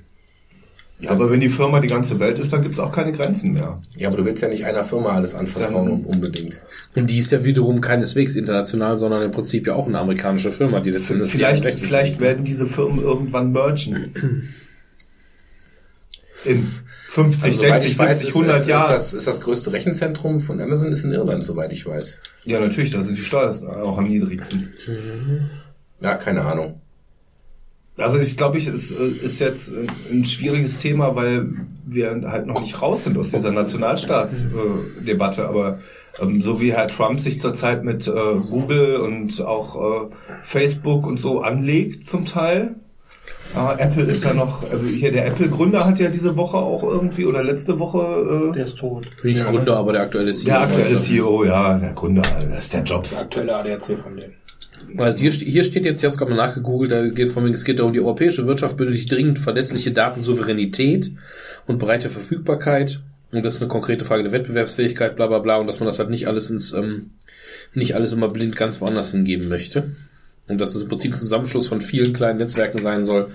Ja, 0.99 1.11
aber 1.11 1.29
wenn 1.29 1.41
die 1.41 1.49
Firma 1.49 1.81
die 1.81 1.87
ganze 1.89 2.19
Welt 2.19 2.39
ist, 2.39 2.53
dann 2.53 2.63
gibt's 2.63 2.79
auch 2.79 2.91
keine 2.91 3.11
Grenzen 3.11 3.51
mehr. 3.51 3.75
Ja, 3.97 4.07
aber 4.07 4.15
du 4.17 4.25
willst 4.25 4.41
ja 4.41 4.47
nicht 4.47 4.65
einer 4.65 4.83
Firma 4.83 5.09
alles 5.09 5.35
anvertrauen 5.35 5.87
Dann- 6.03 6.05
unbedingt. 6.05 6.61
Und 6.95 7.09
die 7.09 7.19
ist 7.19 7.31
ja 7.31 7.43
wiederum 7.43 7.81
keineswegs 7.81 8.35
international, 8.37 8.97
sondern 8.97 9.21
im 9.21 9.31
Prinzip 9.31 9.67
ja 9.67 9.73
auch 9.75 9.87
eine 9.87 9.99
amerikanische 9.99 10.51
Firma, 10.51 10.79
die 10.79 10.91
letzten 10.91 11.15
Endes 11.15 11.31
die 11.31 11.37
Vielleicht, 11.37 11.65
vielleicht 11.79 12.19
werden 12.21 12.45
diese 12.45 12.65
Firmen 12.65 13.01
irgendwann 13.03 13.51
mergen. 13.51 14.53
In 16.45 16.65
50, 17.09 17.43
Also, 17.43 17.57
soweit 17.63 17.81
60, 17.83 17.91
ich 17.91 17.99
weiß, 17.99 18.19
70, 18.19 18.29
ist, 18.29 18.35
100 18.35 18.55
ist, 18.55 18.61
ist, 18.61 18.67
Jahren. 18.69 18.93
das, 18.93 19.13
ist 19.13 19.27
das 19.27 19.41
größte 19.41 19.73
Rechenzentrum 19.73 20.39
von 20.39 20.61
Amazon 20.61 20.91
ist 20.91 21.03
in 21.03 21.11
Irland, 21.11 21.43
soweit 21.43 21.73
ich 21.73 21.85
weiß. 21.85 22.19
Ja, 22.45 22.59
natürlich, 22.59 22.91
da 22.91 23.03
sind 23.03 23.17
die 23.17 23.21
Steuern 23.21 23.67
auch 23.67 23.97
am 23.97 24.07
niedrigsten. 24.07 24.73
Ja, 26.01 26.15
keine 26.15 26.41
Ahnung. 26.41 26.81
Also 27.97 28.19
ich 28.19 28.35
glaube, 28.35 28.57
ich, 28.57 28.67
es 28.67 28.91
äh, 28.91 28.95
ist 29.23 29.39
jetzt 29.39 29.69
ein- 29.71 29.87
ein 30.11 30.25
schwieriges 30.25 30.77
Thema, 30.79 31.15
weil 31.15 31.47
wir 31.85 32.09
halt 32.27 32.45
noch 32.45 32.59
nicht 32.61 32.81
raus 32.81 33.03
sind 33.05 33.17
aus 33.17 33.29
dieser 33.31 33.51
Nationalstaatsdebatte. 33.51 35.47
Aber 35.47 35.79
ähm, 36.21 36.41
so 36.41 36.59
wie 36.61 36.73
Herr 36.73 36.87
Trump 36.87 37.19
sich 37.19 37.39
zurzeit 37.39 37.83
mit 37.83 38.07
äh, 38.07 38.11
Google 38.49 38.97
und 38.97 39.41
auch 39.41 39.75
äh, 39.75 40.07
Facebook 40.43 41.05
und 41.07 41.19
so 41.19 41.41
anlegt 41.41 42.07
zum 42.07 42.25
Teil. 42.25 42.75
Äh, 43.55 43.81
Apple 43.81 44.03
ist 44.03 44.23
ja 44.23 44.33
noch, 44.33 44.63
also 44.69 44.85
hier 44.85 45.11
der 45.11 45.27
Apple-Gründer 45.27 45.85
hat 45.85 45.99
ja 45.99 46.09
diese 46.09 46.35
Woche 46.35 46.57
auch 46.57 46.83
irgendwie 46.83 47.25
oder 47.25 47.43
letzte 47.43 47.79
Woche 47.79 48.49
äh, 48.49 48.53
Der 48.53 48.63
ist 48.65 48.77
tot. 48.77 49.07
Nicht 49.23 49.45
Gründer, 49.45 49.77
aber 49.77 49.93
der 49.93 50.01
aktuelle 50.01 50.33
CEO. 50.33 50.45
der 50.47 50.61
aktuelle 50.61 50.99
CEO, 50.99 51.43
ja, 51.45 51.77
der 51.77 51.93
Gründer, 51.93 52.23
das 52.49 52.65
ist 52.65 52.73
der 52.73 52.83
Jobs. 52.83 53.17
Aktuelle 53.21 53.55
ADAC 53.55 53.97
von 54.03 54.15
denen. 54.17 54.33
Also 54.97 55.17
hier, 55.19 55.31
hier 55.31 55.63
steht 55.63 55.85
jetzt, 55.85 55.99
ich 55.99 56.05
habe 56.05 56.11
es 56.13 56.17
gerade 56.17 56.31
mal 56.31 56.37
nachgegoogelt, 56.37 56.91
da 56.91 57.07
geht 57.07 57.27
es 57.27 57.33
von 57.33 57.43
wegen, 57.43 57.53
es 57.53 57.65
geht 57.65 57.79
darum, 57.79 57.93
die 57.93 57.99
europäische 57.99 58.47
Wirtschaft 58.47 58.77
benötigt 58.77 59.11
dringend 59.11 59.39
verlässliche 59.39 59.91
Datensouveränität 59.91 61.11
und 61.67 61.79
breite 61.79 62.09
Verfügbarkeit. 62.09 63.01
Und 63.31 63.43
das 63.43 63.55
ist 63.55 63.61
eine 63.61 63.67
konkrete 63.67 64.05
Frage 64.05 64.23
der 64.23 64.31
Wettbewerbsfähigkeit, 64.31 65.15
bla 65.15 65.27
bla 65.27 65.39
bla, 65.39 65.57
und 65.57 65.67
dass 65.67 65.79
man 65.79 65.87
das 65.87 65.99
halt 65.99 66.09
nicht 66.09 66.27
alles 66.27 66.49
ins, 66.49 66.73
ähm, 66.73 67.11
nicht 67.73 67.95
alles 67.95 68.13
immer 68.13 68.29
blind 68.29 68.55
ganz 68.55 68.79
woanders 68.79 69.11
hingeben 69.11 69.49
möchte. 69.49 69.95
Und 70.47 70.61
dass 70.61 70.75
es 70.75 70.83
im 70.83 70.87
Prinzip 70.87 71.11
ein 71.13 71.17
Zusammenschluss 71.17 71.67
von 71.67 71.81
vielen 71.81 72.13
kleinen 72.13 72.37
Netzwerken 72.37 72.81
sein 72.81 73.03
soll, 73.03 73.31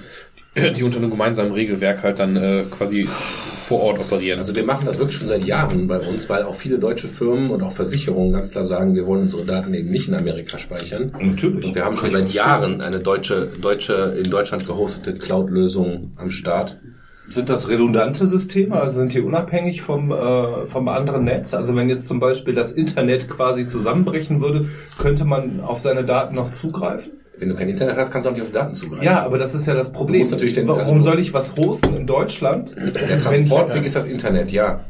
die 0.56 0.82
unter 0.82 0.98
einem 0.98 1.10
gemeinsamen 1.10 1.52
Regelwerk 1.52 2.02
halt 2.02 2.18
dann 2.18 2.36
äh, 2.36 2.64
quasi 2.70 3.08
vor 3.56 3.82
Ort 3.82 4.00
operieren. 4.00 4.40
Also 4.40 4.56
wir 4.56 4.64
machen 4.64 4.84
das 4.84 4.98
wirklich 4.98 5.16
schon 5.16 5.28
seit 5.28 5.44
Jahren 5.44 5.86
bei 5.86 6.00
uns, 6.00 6.28
weil 6.28 6.42
auch 6.42 6.56
viele 6.56 6.78
deutsche 6.78 7.06
Firmen 7.06 7.50
und 7.50 7.62
auch 7.62 7.72
Versicherungen 7.72 8.32
ganz 8.32 8.50
klar 8.50 8.64
sagen, 8.64 8.96
wir 8.96 9.06
wollen 9.06 9.22
unsere 9.22 9.44
Daten 9.44 9.72
eben 9.74 9.90
nicht 9.90 10.08
in 10.08 10.14
Amerika 10.14 10.58
speichern. 10.58 11.12
Natürlich. 11.20 11.66
Und 11.66 11.74
wir 11.76 11.84
haben 11.84 11.96
schon 11.96 12.10
seit 12.10 12.30
Jahren 12.30 12.80
eine 12.80 12.98
deutsche, 12.98 13.52
deutsche, 13.60 14.20
in 14.24 14.28
Deutschland 14.28 14.66
gehostete 14.66 15.14
Cloud-Lösung 15.14 16.14
am 16.16 16.30
Start. 16.30 16.80
Sind 17.28 17.48
das 17.48 17.68
redundante 17.68 18.26
Systeme? 18.26 18.74
Also 18.74 18.98
sind 18.98 19.14
die 19.14 19.20
unabhängig 19.20 19.82
vom, 19.82 20.10
äh, 20.10 20.66
vom 20.66 20.88
anderen 20.88 21.22
Netz? 21.22 21.54
Also 21.54 21.76
wenn 21.76 21.88
jetzt 21.88 22.08
zum 22.08 22.18
Beispiel 22.18 22.54
das 22.54 22.72
Internet 22.72 23.28
quasi 23.30 23.68
zusammenbrechen 23.68 24.40
würde, 24.40 24.66
könnte 24.98 25.24
man 25.24 25.60
auf 25.60 25.78
seine 25.78 26.04
Daten 26.04 26.34
noch 26.34 26.50
zugreifen? 26.50 27.19
Wenn 27.40 27.48
du 27.48 27.54
kein 27.56 27.68
Internet 27.70 27.96
hast, 27.96 28.12
kannst 28.12 28.26
du 28.26 28.30
auch 28.30 28.34
nicht 28.34 28.42
auf 28.42 28.48
die 28.48 28.52
Daten 28.54 28.74
zugreifen. 28.74 29.02
Ja, 29.04 29.22
aber 29.24 29.38
das 29.38 29.54
ist 29.54 29.66
ja 29.66 29.74
das 29.74 29.90
Problem. 29.92 30.28
natürlich 30.28 30.52
den- 30.52 30.68
Warum 30.68 30.80
also- 30.98 31.00
soll 31.02 31.18
ich 31.18 31.32
was 31.34 31.56
hosten 31.56 31.94
in 31.96 32.06
Deutschland? 32.06 32.76
Der 32.76 33.18
Transportweg 33.18 33.84
ist 33.86 33.96
das 33.96 34.04
Internet, 34.04 34.52
ja. 34.52 34.84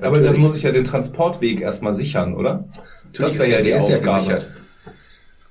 Aber 0.00 0.14
dann 0.16 0.24
Natürlich. 0.26 0.40
muss 0.42 0.56
ich 0.56 0.62
ja 0.62 0.70
den 0.70 0.84
Transportweg 0.84 1.60
erstmal 1.60 1.92
sichern, 1.92 2.34
oder? 2.34 2.64
Das 3.18 3.34
wäre 3.34 3.46
ja 3.48 3.56
der 3.56 3.62
die 3.64 3.70
ist 3.72 3.88
ja 3.88 3.96
Aufgabe. 3.96 4.18
gesichert. 4.18 4.46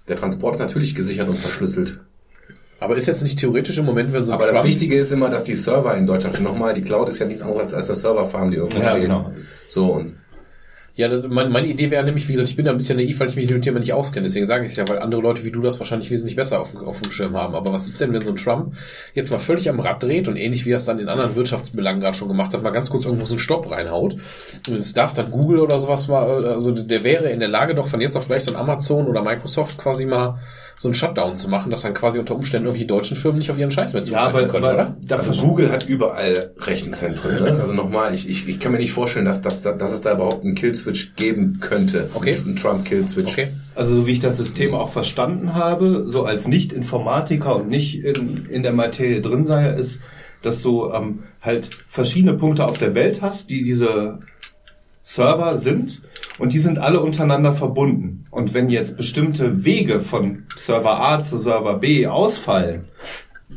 Der 0.08 0.16
Transport 0.16 0.56
ist 0.56 0.62
natürlich 0.62 0.96
gesichert 0.96 1.28
und 1.28 1.38
verschlüsselt. 1.38 2.00
Aber 2.80 2.96
ist 2.96 3.08
jetzt 3.08 3.24
nicht 3.24 3.40
theoretisch 3.40 3.78
im 3.78 3.86
Moment, 3.86 4.14
wenn 4.14 4.24
so 4.24 4.32
ein 4.32 4.36
Aber 4.36 4.46
das 4.46 4.56
Trump- 4.56 4.68
Wichtige 4.68 4.98
ist 4.98 5.12
immer, 5.12 5.30
dass 5.30 5.44
die 5.44 5.56
Server 5.56 5.96
in 5.98 6.06
Deutschland, 6.06 6.40
nochmal, 6.42 6.74
die 6.74 6.82
Cloud 6.84 7.10
ist 7.10 7.20
ja 7.20 7.26
nichts 7.26 7.42
anderes 7.44 7.74
als 7.74 7.88
der 7.88 7.96
Serverfarm, 7.96 8.52
die 8.52 8.58
irgendwo 8.58 8.80
Ja, 8.80 8.92
steht. 8.92 9.02
genau. 9.02 9.32
So, 9.68 9.88
und 9.94 10.14
Ja, 10.98 11.08
das, 11.08 11.28
meine, 11.28 11.52
meine 11.52 11.68
Idee 11.68 11.92
wäre 11.92 12.04
nämlich, 12.04 12.28
wie 12.28 12.32
gesagt, 12.34 12.50
ich 12.50 12.56
bin 12.56 12.66
da 12.66 12.72
ein 12.72 12.78
bisschen 12.78 12.98
naiv, 12.98 13.20
weil 13.20 13.30
ich 13.30 13.36
mich 13.36 13.46
mit 13.46 13.54
dem 13.54 13.62
Thema 13.62 13.80
nicht 13.80 13.94
auskenne. 13.94 14.24
Deswegen 14.26 14.48
sage 14.48 14.66
ich 14.66 14.72
es 14.72 14.78
ja, 14.78 14.90
weil 14.90 14.98
andere 14.98 15.22
Leute 15.22 15.44
wie 15.44 15.52
du 15.52 15.62
das 15.62 15.78
wahrscheinlich 15.80 16.10
wesentlich 16.10 16.36
besser 16.36 16.60
auf, 16.60 16.72
dem- 16.72 16.80
auf 16.84 17.00
dem 17.02 17.12
Schirm 17.12 17.38
haben. 17.38 17.54
Aber 17.54 17.72
was 17.72 17.88
ist 17.88 18.02
denn, 18.02 18.14
wenn 18.14 18.24
so 18.24 18.32
ein 18.32 18.36
Trump 18.36 18.74
jetzt 19.14 19.30
mal 19.30 19.38
völlig 19.38 19.70
am 19.70 19.80
Rad 19.80 20.02
dreht 20.02 20.28
und 20.28 20.38
ähnlich 20.38 20.66
wie 20.66 20.72
er 20.72 20.78
es 20.78 20.86
dann 20.86 20.98
in 20.98 21.08
anderen 21.08 21.36
Wirtschaftsbelangen 21.36 22.02
gerade 22.02 22.18
schon 22.18 22.28
gemacht 22.28 22.52
hat, 22.52 22.64
mal 22.64 22.72
ganz 22.72 22.90
kurz 22.90 23.06
irgendwo 23.06 23.26
so 23.26 23.34
einen 23.34 23.40
Stopp 23.40 23.70
reinhaut. 23.70 24.16
Und 24.68 24.76
es 24.76 24.94
darf 24.94 25.14
dann 25.14 25.30
Google 25.30 25.60
oder 25.60 25.80
sowas 25.80 26.08
mal, 26.08 26.44
äh, 26.44 26.48
also 26.48 26.72
der 26.72 27.04
wäre 27.04 27.30
in 27.30 27.40
der 27.40 27.50
Lage 27.50 27.76
doch 27.76 27.88
von 27.88 28.02
jetzt 28.02 28.18
auf 28.18 28.26
gleich 28.26 28.44
so 28.44 28.52
ein 28.52 28.58
Amazon 28.58 29.08
oder 29.08 29.22
Microsoft 29.24 29.78
quasi 29.78 30.08
mal 30.08 30.40
so 30.80 30.88
einen 30.88 30.94
Shutdown 30.94 31.36
zu 31.36 31.50
machen, 31.50 31.72
dass 31.72 31.82
dann 31.82 31.96
quasi 31.96 32.20
unter 32.20 32.36
Umständen 32.36 32.68
irgendwie 32.68 32.84
die 32.84 32.88
deutschen 32.88 33.18
Firmen 33.18 33.40
nicht 33.40 33.50
auf 33.50 33.58
ihren 33.58 33.72
Scheiß 33.72 33.94
mehr 33.94 34.04
zugreifen 34.04 34.48
können, 34.48 34.64
oder? 34.64 34.96
also 35.10 35.32
Google 35.34 35.72
hat 35.72 35.90
überall 35.90 36.52
Rechenzentren. 36.60 37.44
Ne? 37.44 37.58
Also 37.60 37.74
nochmal, 37.74 38.14
ich, 38.14 38.30
ich, 38.30 38.48
ich 38.48 38.60
kann 38.60 38.72
mir 38.72 38.78
nicht 38.78 38.92
vorstellen, 38.92 39.26
dass, 39.26 39.42
dass, 39.42 39.64
dass 39.64 39.92
es 39.92 40.02
da 40.02 40.14
überhaupt 40.14 40.46
einen 40.46 40.54
Killswitch 40.54 41.16
geben 41.16 41.58
könnte. 41.62 42.12
Okay. 42.14 42.36
Einen 42.36 42.56
Trump-Killswitch. 42.56 43.32
Okay. 43.32 43.48
Also 43.74 43.96
so 43.96 44.08
wie 44.08 44.12
ich 44.12 44.20
das 44.20 44.38
System 44.38 44.76
auch 44.76 44.92
verstanden 44.92 45.56
habe, 45.56 46.04
so 46.06 46.26
als 46.26 46.48
Nicht-Informatiker 46.48 47.56
und 47.56 47.70
nicht 47.70 48.04
in, 48.04 48.46
in 48.46 48.62
der 48.62 48.74
Materie 48.74 49.22
drin 49.22 49.46
sei, 49.46 49.70
ist, 49.72 50.02
dass 50.44 50.62
du 50.62 50.92
ähm, 50.92 51.24
halt 51.42 51.70
verschiedene 51.88 52.36
Punkte 52.36 52.68
auf 52.68 52.78
der 52.78 52.94
Welt 52.94 53.24
hast, 53.24 53.50
die 53.50 53.64
diese 53.64 54.20
Server 55.10 55.58
sind 55.58 56.02
und 56.38 56.52
die 56.52 56.60
sind 56.60 56.80
alle 56.80 57.00
untereinander 57.00 57.54
verbunden. 57.54 58.26
Und 58.30 58.54
wenn 58.54 58.70
jetzt 58.70 58.98
bestimmte 58.98 59.64
Wege 59.64 60.02
von 60.02 60.44
Server 60.58 61.00
A 61.00 61.24
zu 61.24 61.38
Server 61.38 61.76
B 61.76 62.06
ausfallen, 62.08 62.90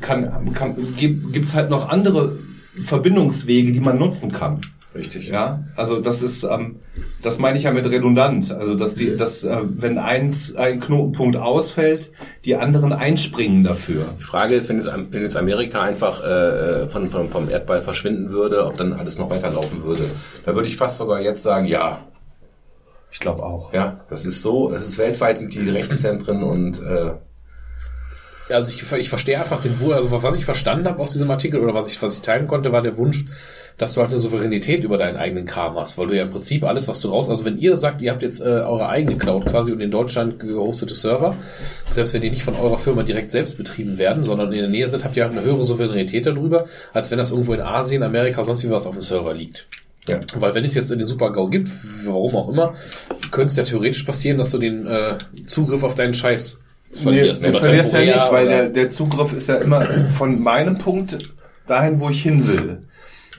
kann, 0.01 0.55
kann, 0.55 0.77
gibt 0.97 1.49
es 1.49 1.53
halt 1.53 1.69
noch 1.69 1.89
andere 1.89 2.39
Verbindungswege, 2.81 3.73
die 3.73 3.81
man 3.81 3.99
nutzen 3.99 4.31
kann. 4.31 4.61
Richtig. 4.95 5.29
Ja, 5.29 5.65
also 5.77 6.01
das 6.01 6.21
ist, 6.21 6.43
ähm, 6.43 6.81
das 7.23 7.39
meine 7.39 7.57
ich 7.57 7.65
ja 7.65 7.71
mit 7.71 7.87
redundant. 7.87 8.51
Also 8.51 8.75
dass 8.75 8.97
die, 8.97 9.17
dass 9.17 9.45
äh, 9.45 9.59
wenn 9.63 9.99
eins 9.99 10.57
ein 10.57 10.81
Knotenpunkt 10.81 11.37
ausfällt, 11.37 12.11
die 12.45 12.57
anderen 12.57 12.93
einspringen 12.93 13.63
dafür. 13.63 14.07
Die 14.19 14.25
Frage 14.25 14.57
ist, 14.57 14.69
wenn 14.69 14.77
jetzt, 14.77 14.91
wenn 14.93 15.23
jetzt 15.23 15.37
Amerika 15.37 15.81
einfach 15.83 16.25
äh, 16.25 16.89
von, 16.89 17.09
von, 17.09 17.31
vom 17.31 17.49
Erdball 17.49 17.83
verschwinden 17.83 18.31
würde, 18.31 18.67
ob 18.67 18.75
dann 18.75 18.93
alles 18.93 19.17
noch 19.19 19.31
weiterlaufen 19.31 19.85
würde. 19.85 20.11
Da 20.45 20.57
würde 20.57 20.69
ich 20.69 20.77
fast 20.77 20.99
sogar 20.99 21.21
jetzt 21.21 21.43
sagen, 21.45 21.67
ja. 21.67 22.01
Ich 23.13 23.21
glaube 23.21 23.43
auch. 23.45 23.73
Ja, 23.73 24.01
das 24.09 24.25
ist 24.25 24.43
so. 24.43 24.73
Es 24.73 24.85
ist 24.85 24.99
weltweit 24.99 25.39
sind 25.39 25.55
die 25.55 25.69
Rechenzentren 25.71 26.43
und 26.43 26.81
äh, 26.81 27.13
Ja, 28.49 28.57
Also 28.57 28.71
ich, 28.71 28.93
ich 28.93 29.09
verstehe 29.09 29.39
einfach 29.39 29.63
den 29.63 29.79
Wunsch, 29.79 29.95
also 29.95 30.23
was 30.23 30.37
ich 30.37 30.45
verstanden 30.45 30.89
habe 30.89 31.01
aus 31.01 31.13
diesem 31.13 31.31
Artikel 31.31 31.61
oder 31.61 31.75
was 31.75 31.89
ich, 31.91 32.03
was 32.03 32.17
ich 32.17 32.23
teilen 32.23 32.49
konnte, 32.49 32.73
war 32.73 32.83
der 32.83 32.97
Wunsch, 32.97 33.25
dass 33.81 33.95
du 33.95 34.03
halt 34.03 34.11
eine 34.11 34.21
Souveränität 34.21 34.85
über 34.85 34.99
deinen 34.99 35.17
eigenen 35.17 35.47
Kram 35.47 35.75
hast, 35.77 35.97
weil 35.97 36.07
du 36.07 36.15
ja 36.15 36.25
im 36.25 36.31
Prinzip 36.31 36.65
alles, 36.65 36.87
was 36.87 37.01
du 37.01 37.09
raus, 37.09 37.31
also 37.31 37.47
wenn 37.47 37.57
ihr 37.57 37.79
sagt, 37.79 38.03
ihr 38.03 38.11
habt 38.11 38.21
jetzt 38.21 38.43
äh, 38.43 38.45
eure 38.45 38.91
eigene 38.91 39.17
Cloud 39.17 39.47
quasi 39.47 39.73
und 39.73 39.81
in 39.81 39.91
Deutschland 39.91 40.39
gehostete 40.39 40.95
Server, 40.95 41.35
selbst 41.91 42.13
wenn 42.13 42.21
die 42.21 42.29
nicht 42.29 42.43
von 42.43 42.57
eurer 42.57 42.77
Firma 42.77 43.05
direkt 43.05 43.31
selbst 43.31 43.57
betrieben 43.57 43.97
werden, 43.97 44.23
sondern 44.23 44.53
in 44.53 44.59
der 44.59 44.69
Nähe 44.69 44.87
sind, 44.89 45.03
habt 45.03 45.17
ihr 45.17 45.25
halt 45.25 45.33
eine 45.33 45.43
höhere 45.47 45.65
Souveränität 45.65 46.27
darüber, 46.27 46.67
als 46.93 47.11
wenn 47.11 47.17
das 47.17 47.31
irgendwo 47.31 47.55
in 47.55 47.63
Asien, 47.63 48.03
Amerika, 48.03 48.45
sonst 48.45 48.63
wie 48.65 48.71
was 48.71 48.87
auf 48.87 48.93
dem 48.93 49.01
Server 49.01 49.33
liegt. 49.33 49.67
ja. 50.07 50.21
Weil 50.37 50.55
wenn 50.55 50.65
es 50.65 50.75
jetzt 50.75 50.91
in 50.91 50.99
den 50.99 51.09
Super-GAU 51.09 51.47
gibt, 51.47 51.71
warum 52.05 52.37
auch 52.37 52.51
immer, 52.51 52.75
könnte 53.31 53.49
es 53.49 53.57
ja 53.57 53.63
theoretisch 53.63 54.03
passieren, 54.03 54.37
dass 54.37 54.51
du 54.51 54.59
den 54.59 54.87
äh, 54.87 55.17
Zugriff 55.47 55.83
auf 55.85 55.95
deinen 55.95 56.13
Scheiß 56.13 56.61
verlierst. 56.93 57.45
Nee, 57.45 57.49
oder 57.49 57.61
verlierst 57.61 57.95
ja 57.95 58.01
nicht, 58.01 58.31
weil 58.31 58.47
der, 58.47 58.69
der 58.69 58.91
Zugriff 58.91 59.33
ist 59.33 59.49
ja 59.49 59.55
immer 59.55 59.91
von 60.09 60.39
meinem 60.39 60.77
Punkt 60.77 61.17
dahin, 61.67 61.99
wo 61.99 62.11
ich 62.11 62.23
hin 62.23 62.47
will. 62.47 62.83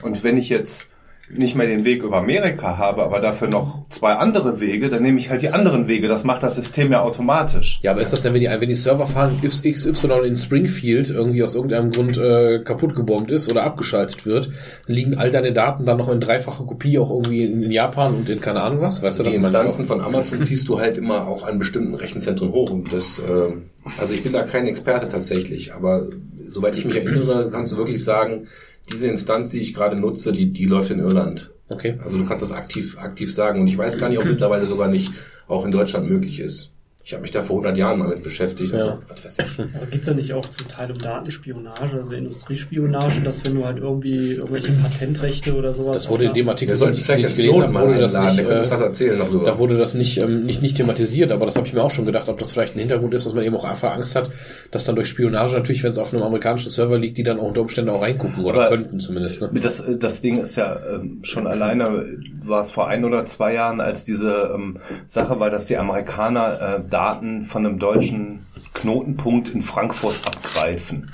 Und 0.02 0.24
wenn 0.24 0.36
ich 0.36 0.48
jetzt 0.48 0.88
nicht 1.34 1.56
mehr 1.56 1.66
den 1.66 1.84
Weg 1.84 2.02
über 2.02 2.18
Amerika 2.18 2.76
habe, 2.76 3.02
aber 3.02 3.20
dafür 3.20 3.48
noch 3.48 3.88
zwei 3.88 4.12
andere 4.14 4.60
Wege, 4.60 4.90
dann 4.90 5.02
nehme 5.02 5.18
ich 5.18 5.30
halt 5.30 5.40
die 5.40 5.48
anderen 5.48 5.88
Wege. 5.88 6.06
Das 6.06 6.24
macht 6.24 6.42
das 6.42 6.56
System 6.56 6.92
ja 6.92 7.00
automatisch. 7.00 7.80
Ja, 7.82 7.92
aber 7.92 8.02
ist 8.02 8.12
das 8.12 8.22
denn, 8.22 8.34
wenn 8.34 8.40
die, 8.40 8.48
wenn 8.48 8.68
die 8.68 8.74
Server 8.74 9.06
fahren 9.06 9.40
XY 9.40 10.26
in 10.26 10.36
Springfield 10.36 11.08
irgendwie 11.10 11.42
aus 11.42 11.54
irgendeinem 11.54 11.90
Grund 11.90 12.18
äh, 12.18 12.60
kaputt 12.60 12.94
gebombt 12.94 13.30
ist 13.30 13.50
oder 13.50 13.62
abgeschaltet 13.64 14.26
wird, 14.26 14.50
dann 14.86 14.94
liegen 14.94 15.16
all 15.16 15.30
deine 15.30 15.52
Daten 15.52 15.86
dann 15.86 15.96
noch 15.96 16.08
in 16.08 16.20
dreifacher 16.20 16.64
Kopie 16.64 16.98
auch 16.98 17.10
irgendwie 17.10 17.44
in, 17.44 17.62
in 17.62 17.70
Japan 17.70 18.14
und 18.14 18.28
in 18.28 18.40
keine 18.40 18.60
Ahnung 18.60 18.80
was? 18.80 19.02
Weißt 19.02 19.18
du, 19.18 19.22
die 19.22 19.30
das 19.30 19.36
ich 19.36 19.42
Instanzen 19.42 19.86
von 19.86 20.00
Amazon 20.02 20.42
ziehst 20.42 20.68
du 20.68 20.80
halt 20.80 20.98
immer 20.98 21.26
auch 21.26 21.44
an 21.44 21.58
bestimmten 21.58 21.94
Rechenzentren 21.94 22.52
hoch. 22.52 22.70
Und 22.70 22.92
das, 22.92 23.22
ähm, 23.26 23.70
also 23.98 24.12
ich 24.12 24.22
bin 24.22 24.32
da 24.32 24.42
kein 24.42 24.66
Experte 24.66 25.08
tatsächlich, 25.08 25.72
aber 25.72 26.08
soweit 26.46 26.74
ich 26.74 26.84
mich 26.84 26.96
erinnere, 26.96 27.50
kannst 27.50 27.72
du 27.72 27.78
wirklich 27.78 28.04
sagen, 28.04 28.48
diese 28.90 29.08
Instanz, 29.08 29.48
die 29.48 29.60
ich 29.60 29.74
gerade 29.74 29.96
nutze, 29.96 30.32
die, 30.32 30.52
die 30.52 30.66
läuft 30.66 30.90
in 30.90 30.98
Irland. 30.98 31.50
Okay. 31.68 31.98
Also 32.02 32.18
du 32.18 32.26
kannst 32.26 32.42
das 32.42 32.52
aktiv, 32.52 32.98
aktiv 32.98 33.32
sagen. 33.32 33.60
Und 33.60 33.66
ich 33.66 33.78
weiß 33.78 33.98
gar 33.98 34.08
nicht, 34.08 34.18
ob 34.18 34.24
mittlerweile 34.24 34.66
sogar 34.66 34.88
nicht 34.88 35.12
auch 35.48 35.64
in 35.64 35.70
Deutschland 35.70 36.08
möglich 36.08 36.40
ist. 36.40 36.71
Ich 37.04 37.12
habe 37.12 37.22
mich 37.22 37.32
da 37.32 37.42
vor 37.42 37.56
100 37.56 37.76
Jahren 37.76 37.98
mal 37.98 38.08
mit 38.08 38.22
beschäftigt. 38.22 38.72
Also, 38.72 38.88
Ja. 38.90 38.98
was 39.08 39.24
weiß 39.24 39.38
ich. 39.40 39.58
Aber 39.76 39.86
geht's 39.86 40.06
ja 40.06 40.14
nicht 40.14 40.32
auch 40.34 40.48
zum 40.48 40.68
Teil 40.68 40.90
um 40.92 40.98
Datenspionage, 40.98 41.96
also 41.96 42.12
Industriespionage, 42.12 43.20
dass 43.22 43.44
wenn 43.44 43.56
du 43.56 43.64
halt 43.64 43.78
irgendwie 43.78 44.34
irgendwelche 44.34 44.70
Patentrechte 44.72 45.54
oder 45.56 45.72
sowas... 45.72 45.94
Das 45.96 46.08
wurde 46.08 46.26
in 46.26 46.34
dem 46.34 46.48
Artikel, 46.48 46.76
den 46.78 46.90
ich 46.92 47.02
vielleicht 47.02 47.36
gelesen 47.36 47.62
habe, 47.62 47.74
wurde 47.88 47.98
das 48.00 48.16
nicht, 48.16 48.46
uns 48.46 48.68
äh, 48.68 48.70
was 48.70 48.80
erzählen 48.80 49.18
darüber. 49.18 49.44
Da 49.44 49.58
wurde 49.58 49.76
das 49.78 49.94
nicht, 49.94 50.18
ähm, 50.18 50.44
nicht, 50.44 50.62
nicht 50.62 50.76
thematisiert, 50.76 51.32
aber 51.32 51.46
das 51.46 51.56
habe 51.56 51.66
ich 51.66 51.72
mir 51.72 51.82
auch 51.82 51.90
schon 51.90 52.06
gedacht, 52.06 52.28
ob 52.28 52.38
das 52.38 52.52
vielleicht 52.52 52.76
ein 52.76 52.80
Hintergrund 52.80 53.14
ist, 53.14 53.26
dass 53.26 53.34
man 53.34 53.42
eben 53.42 53.56
auch 53.56 53.64
einfach 53.64 53.92
Angst 53.94 54.14
hat, 54.14 54.30
dass 54.70 54.84
dann 54.84 54.94
durch 54.94 55.08
Spionage 55.08 55.54
natürlich, 55.56 55.82
wenn 55.82 55.90
es 55.92 55.98
auf 55.98 56.12
einem 56.14 56.22
amerikanischen 56.22 56.70
Server 56.70 56.98
liegt, 56.98 57.18
die 57.18 57.24
dann 57.24 57.40
auch 57.40 57.48
unter 57.48 57.62
Umständen 57.62 57.90
auch 57.90 58.02
reingucken 58.02 58.44
oder 58.44 58.60
Aber- 58.60 58.68
könnten 58.68 59.00
zumindest. 59.00 59.40
Ne? 59.40 59.50
Das, 59.60 59.84
das 59.98 60.20
Ding 60.20 60.38
ist 60.40 60.56
ja 60.56 60.76
ähm, 60.94 61.18
schon 61.22 61.46
alleine, 61.48 62.06
war 62.44 62.60
es 62.60 62.70
vor 62.70 62.86
ein 62.88 63.04
oder 63.04 63.26
zwei 63.26 63.54
Jahren, 63.54 63.80
als 63.80 64.04
diese 64.04 64.52
ähm, 64.54 64.78
Sache 65.06 65.40
war, 65.40 65.50
dass 65.50 65.66
die 65.66 65.76
Amerikaner 65.76 66.76
äh, 66.86 66.90
Daten 66.92 67.44
von 67.44 67.64
einem 67.64 67.78
deutschen 67.78 68.46
Knotenpunkt 68.74 69.50
in 69.50 69.62
Frankfurt 69.62 70.14
abgreifen. 70.26 71.10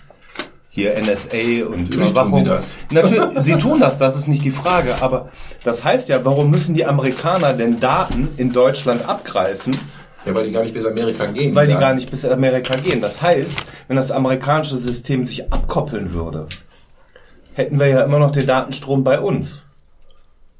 Hier 0.70 0.97
NSA 1.00 1.66
und 1.66 1.82
Natürlich 1.82 2.10
Überwachung. 2.10 2.31
tun 2.32 2.39
sie 2.40 2.44
das. 2.44 2.76
Natürlich, 2.92 3.23
sie 3.40 3.55
tun 3.57 3.81
das, 3.81 3.98
das 3.98 4.16
ist 4.16 4.28
nicht 4.28 4.44
die 4.44 4.50
Frage. 4.50 4.97
Aber 5.00 5.31
das 5.65 5.84
heißt 5.84 6.08
ja, 6.08 6.24
warum 6.24 6.50
müssen 6.50 6.74
die 6.74 6.84
Amerikaner 6.84 7.52
denn 7.52 7.81
Daten 7.81 8.28
in 8.36 8.52
Deutschland 8.52 9.08
abgreifen? 9.08 9.76
Ja, 10.24 10.34
weil 10.34 10.44
die 10.44 10.52
gar 10.52 10.62
nicht 10.62 10.74
bis 10.74 10.84
Amerika 10.84 11.26
gehen. 11.26 11.55
Weil 11.55 11.66
die 11.66 11.74
gar 11.74 11.94
nicht 11.94 12.10
bis 12.10 12.24
Amerika 12.24 12.76
gehen. 12.76 13.00
Das 13.00 13.23
heißt, 13.23 13.66
wenn 13.86 13.97
das 13.97 14.10
amerikanische 14.10 14.76
System 14.76 15.24
sich 15.24 15.52
abkoppeln 15.52 16.12
würde, 16.12 16.47
hätten 17.55 17.78
wir 17.81 17.86
ja 17.86 18.02
immer 18.02 18.18
noch 18.18 18.31
den 18.31 18.47
Datenstrom 18.47 19.05
bei 19.05 19.20
uns. 19.20 19.65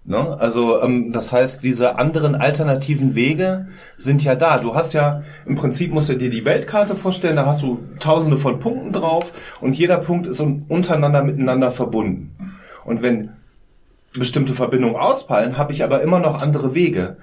Ne? 0.09 0.41
Also 0.41 0.81
ähm, 0.83 1.13
das 1.13 1.35
heißt, 1.35 1.63
diese 1.63 1.99
anderen 1.99 2.35
alternativen 2.35 3.15
Wege 3.15 3.67
sind 3.99 4.25
ja 4.25 4.35
da. 4.37 4.57
Du 4.57 4.75
hast 4.75 4.95
ja, 4.95 5.23
im 5.45 5.55
Prinzip 5.55 5.93
musst 5.93 6.09
du 6.09 6.15
dir 6.17 6.31
die 6.31 6.47
Weltkarte 6.47 6.97
vorstellen, 6.97 7.37
da 7.37 7.45
hast 7.45 7.63
du 7.63 7.79
tausende 8.01 8.39
von 8.39 8.59
Punkten 8.59 8.93
drauf 8.93 9.33
und 9.61 9.75
jeder 9.77 9.99
Punkt 9.99 10.27
ist 10.27 10.41
un- 10.41 10.65
untereinander 10.67 11.23
miteinander 11.23 11.71
verbunden. 11.71 12.35
Und 12.87 13.03
wenn 13.03 13.33
bestimmte 14.13 14.55
Verbindungen 14.55 14.97
ausfallen, 14.97 15.59
habe 15.59 15.73
ich 15.73 15.85
aber 15.85 16.03
immer 16.03 16.19
noch 16.19 16.41
andere 16.41 16.75
Wege. 16.75 17.17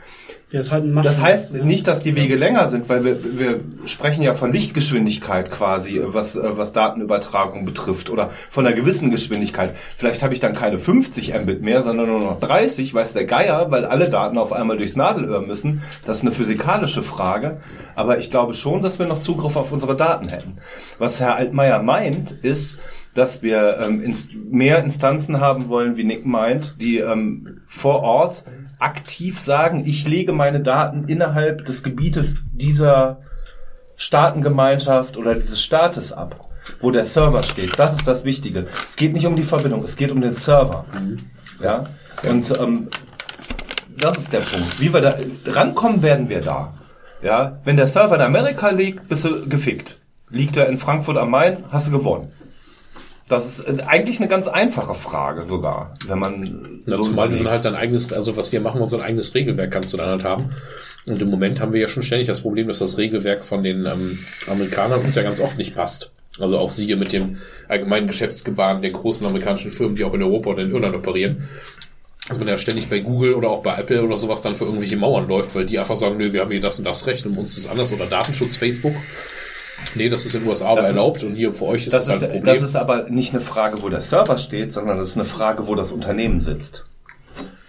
Ja, 0.51 0.59
ist 0.59 0.71
halt 0.71 0.85
Das 1.03 1.19
heißt 1.19 1.55
ja. 1.55 1.65
nicht, 1.65 1.87
dass 1.87 2.01
die 2.01 2.15
Wege 2.15 2.35
länger 2.35 2.67
sind, 2.67 2.87
weil 2.87 3.03
wir, 3.03 3.17
wir 3.37 3.59
sprechen 3.87 4.21
ja 4.21 4.35
von 4.35 4.53
Lichtgeschwindigkeit 4.53 5.49
quasi, 5.49 5.99
was, 6.03 6.39
was 6.39 6.71
Datenübertragung 6.71 7.65
betrifft 7.65 8.11
oder 8.11 8.29
von 8.51 8.65
einer 8.65 8.75
gewissen 8.75 9.09
Geschwindigkeit. 9.09 9.75
Vielleicht 9.97 10.21
habe 10.21 10.33
ich 10.33 10.39
dann 10.39 10.53
keine 10.53 10.77
50 10.77 11.33
Mbit 11.33 11.63
mehr, 11.63 11.81
sondern 11.81 12.07
nur 12.07 12.19
noch 12.19 12.39
30, 12.39 12.93
weiß 12.93 13.13
der 13.13 13.25
Geier, 13.25 13.71
weil 13.71 13.85
alle 13.85 14.09
Daten 14.09 14.37
auf 14.37 14.53
einmal 14.53 14.77
durchs 14.77 14.95
Nadelöhr 14.95 15.41
müssen. 15.41 15.81
Das 16.05 16.17
ist 16.17 16.23
eine 16.23 16.31
physikalische 16.31 17.01
Frage. 17.01 17.57
Aber 17.95 18.19
ich 18.19 18.29
glaube 18.29 18.53
schon, 18.53 18.83
dass 18.83 18.99
wir 18.99 19.07
noch 19.07 19.21
Zugriff 19.21 19.55
auf 19.55 19.71
unsere 19.71 19.95
Daten 19.95 20.29
hätten. 20.29 20.59
Was 20.99 21.19
Herr 21.19 21.35
Altmaier 21.35 21.81
meint, 21.81 22.31
ist, 22.31 22.77
dass 23.15 23.41
wir 23.41 23.79
ähm, 23.83 24.03
ins, 24.03 24.29
mehr 24.33 24.83
Instanzen 24.83 25.39
haben 25.39 25.69
wollen, 25.69 25.95
wie 25.95 26.03
Nick 26.03 26.25
meint, 26.25 26.79
die 26.79 26.99
ähm, 26.99 27.61
vor 27.65 28.03
Ort 28.03 28.43
aktiv 28.77 29.39
sagen, 29.39 29.83
ich 29.85 30.05
lege 30.05 30.33
meine 30.33 30.59
Daten 30.59 31.05
innerhalb 31.07 31.65
des 31.65 31.81
Gebietes 31.81 32.35
dieser 32.51 33.21
Staatengemeinschaft 33.95 35.15
oder 35.15 35.33
dieses 35.33 35.61
Staates 35.61 36.11
ab, 36.11 36.35
wo 36.81 36.91
der 36.91 37.05
Server 37.05 37.41
steht. 37.41 37.79
Das 37.79 37.95
ist 37.95 38.05
das 38.05 38.25
Wichtige. 38.25 38.67
Es 38.85 38.97
geht 38.97 39.13
nicht 39.13 39.25
um 39.25 39.37
die 39.37 39.43
Verbindung, 39.43 39.81
es 39.83 39.95
geht 39.95 40.11
um 40.11 40.19
den 40.19 40.35
Server. 40.35 40.85
Ja? 41.61 41.85
Und 42.23 42.59
ähm, 42.59 42.89
das 43.97 44.17
ist 44.17 44.33
der 44.33 44.39
Punkt. 44.39 44.81
Wie 44.81 44.93
wir 44.93 44.99
da 44.99 45.15
rankommen, 45.45 46.01
werden 46.01 46.27
wir 46.27 46.41
da. 46.41 46.73
Ja? 47.23 47.59
Wenn 47.63 47.77
der 47.77 47.87
Server 47.87 48.15
in 48.15 48.21
Amerika 48.21 48.71
liegt, 48.71 49.07
bist 49.07 49.23
du 49.23 49.47
gefickt. 49.47 49.97
liegt 50.29 50.57
er 50.57 50.67
in 50.67 50.75
Frankfurt 50.75 51.17
am 51.17 51.29
Main, 51.29 51.63
hast 51.71 51.87
du 51.87 51.91
gewonnen. 51.91 52.31
Das 53.27 53.47
ist 53.47 53.59
äh, 53.61 53.81
eigentlich 53.83 54.19
eine 54.19 54.27
ganz 54.27 54.47
einfache 54.47 54.93
Frage 54.93 55.47
sogar, 55.47 55.95
wenn 56.07 56.19
man 56.19 56.81
Ja, 56.85 56.97
so 56.97 57.03
zumal 57.03 57.29
du 57.29 57.37
dann 57.37 57.49
halt 57.49 57.65
dein 57.65 57.75
eigenes, 57.75 58.13
also 58.13 58.37
was 58.37 58.51
wir 58.51 58.61
machen, 58.61 58.81
unser 58.81 59.01
eigenes 59.01 59.33
Regelwerk 59.33 59.71
kannst 59.71 59.93
du 59.93 59.97
dann 59.97 60.09
halt 60.09 60.23
haben. 60.23 60.51
Und 61.07 61.21
im 61.21 61.29
Moment 61.29 61.59
haben 61.59 61.73
wir 61.73 61.81
ja 61.81 61.87
schon 61.87 62.03
ständig 62.03 62.27
das 62.27 62.41
Problem, 62.41 62.67
dass 62.67 62.79
das 62.79 62.97
Regelwerk 62.97 63.45
von 63.45 63.63
den 63.63 63.85
ähm, 63.85 64.19
Amerikanern 64.47 65.01
uns 65.01 65.15
ja 65.15 65.21
ganz 65.21 65.39
oft 65.39 65.57
nicht 65.57 65.75
passt. 65.75 66.11
Also 66.39 66.57
auch 66.57 66.69
siehe 66.69 66.95
mit 66.95 67.13
dem 67.13 67.37
allgemeinen 67.67 68.07
Geschäftsgebaren 68.07 68.81
der 68.81 68.91
großen 68.91 69.25
amerikanischen 69.25 69.71
Firmen, 69.71 69.95
die 69.95 70.03
auch 70.03 70.13
in 70.13 70.23
Europa 70.23 70.51
oder 70.51 70.63
in 70.63 70.71
Irland 70.71 70.95
operieren. 70.95 71.47
Dass 72.27 72.39
man 72.39 72.47
ja 72.47 72.57
ständig 72.57 72.89
bei 72.89 72.99
Google 72.99 73.35
oder 73.35 73.49
auch 73.49 73.61
bei 73.61 73.77
Apple 73.77 74.03
oder 74.03 74.17
sowas 74.17 74.41
dann 74.41 74.55
für 74.55 74.65
irgendwelche 74.65 74.97
Mauern 74.97 75.27
läuft, 75.27 75.53
weil 75.55 75.65
die 75.65 75.77
einfach 75.77 75.95
sagen, 75.95 76.17
nö, 76.17 76.33
wir 76.33 76.41
haben 76.41 76.51
hier 76.51 76.59
das 76.59 76.79
und 76.79 76.85
das 76.85 77.05
Recht 77.05 77.25
und 77.25 77.37
uns 77.37 77.57
ist 77.57 77.67
anders 77.67 77.93
oder 77.93 78.07
Datenschutz, 78.07 78.57
Facebook. 78.57 78.95
Nee, 79.93 80.09
das 80.09 80.25
ist 80.25 80.33
in 80.35 80.41
den 80.41 80.49
USA 80.49 80.67
aber 80.69 80.79
ist- 80.81 80.87
erlaubt 80.87 81.23
und 81.23 81.35
hier 81.35 81.53
für 81.53 81.65
euch 81.65 81.85
ist 81.85 81.93
das, 81.93 82.05
Das 82.05 82.13
halt 82.13 82.23
ein 82.23 82.29
ist, 82.29 82.35
Problem. 82.37 82.55
das 82.61 82.63
ist 82.69 82.75
aber 82.75 83.03
nicht 83.09 83.33
eine 83.33 83.41
Frage, 83.41 83.81
wo 83.83 83.89
der 83.89 84.01
Server 84.01 84.37
steht, 84.37 84.73
sondern 84.73 84.97
das 84.97 85.09
ist 85.09 85.15
eine 85.17 85.25
Frage, 85.25 85.67
wo 85.67 85.75
das 85.75 85.91
Unternehmen 85.91 86.41
sitzt. 86.41 86.85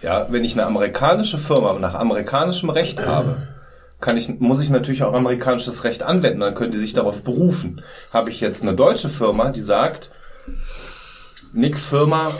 Ja, 0.01 0.27
wenn 0.29 0.43
ich 0.43 0.53
eine 0.53 0.65
amerikanische 0.65 1.37
Firma 1.37 1.73
nach 1.79 1.95
amerikanischem 1.95 2.69
Recht 2.69 3.05
habe, 3.05 3.47
kann 3.99 4.15
ich, 4.17 4.39
muss 4.39 4.61
ich 4.61 4.69
natürlich 4.69 5.03
auch 5.03 5.13
amerikanisches 5.13 5.83
Recht 5.83 6.03
anwenden, 6.03 6.39
dann 6.41 6.53
können 6.55 6.71
die 6.71 6.77
sich 6.77 6.93
darauf 6.93 7.23
berufen. 7.23 7.81
Habe 8.13 8.29
ich 8.29 8.39
jetzt 8.41 8.61
eine 8.61 8.75
deutsche 8.75 9.09
Firma, 9.09 9.49
die 9.49 9.61
sagt, 9.61 10.11
Nix 11.53 11.83
Firma 11.83 12.33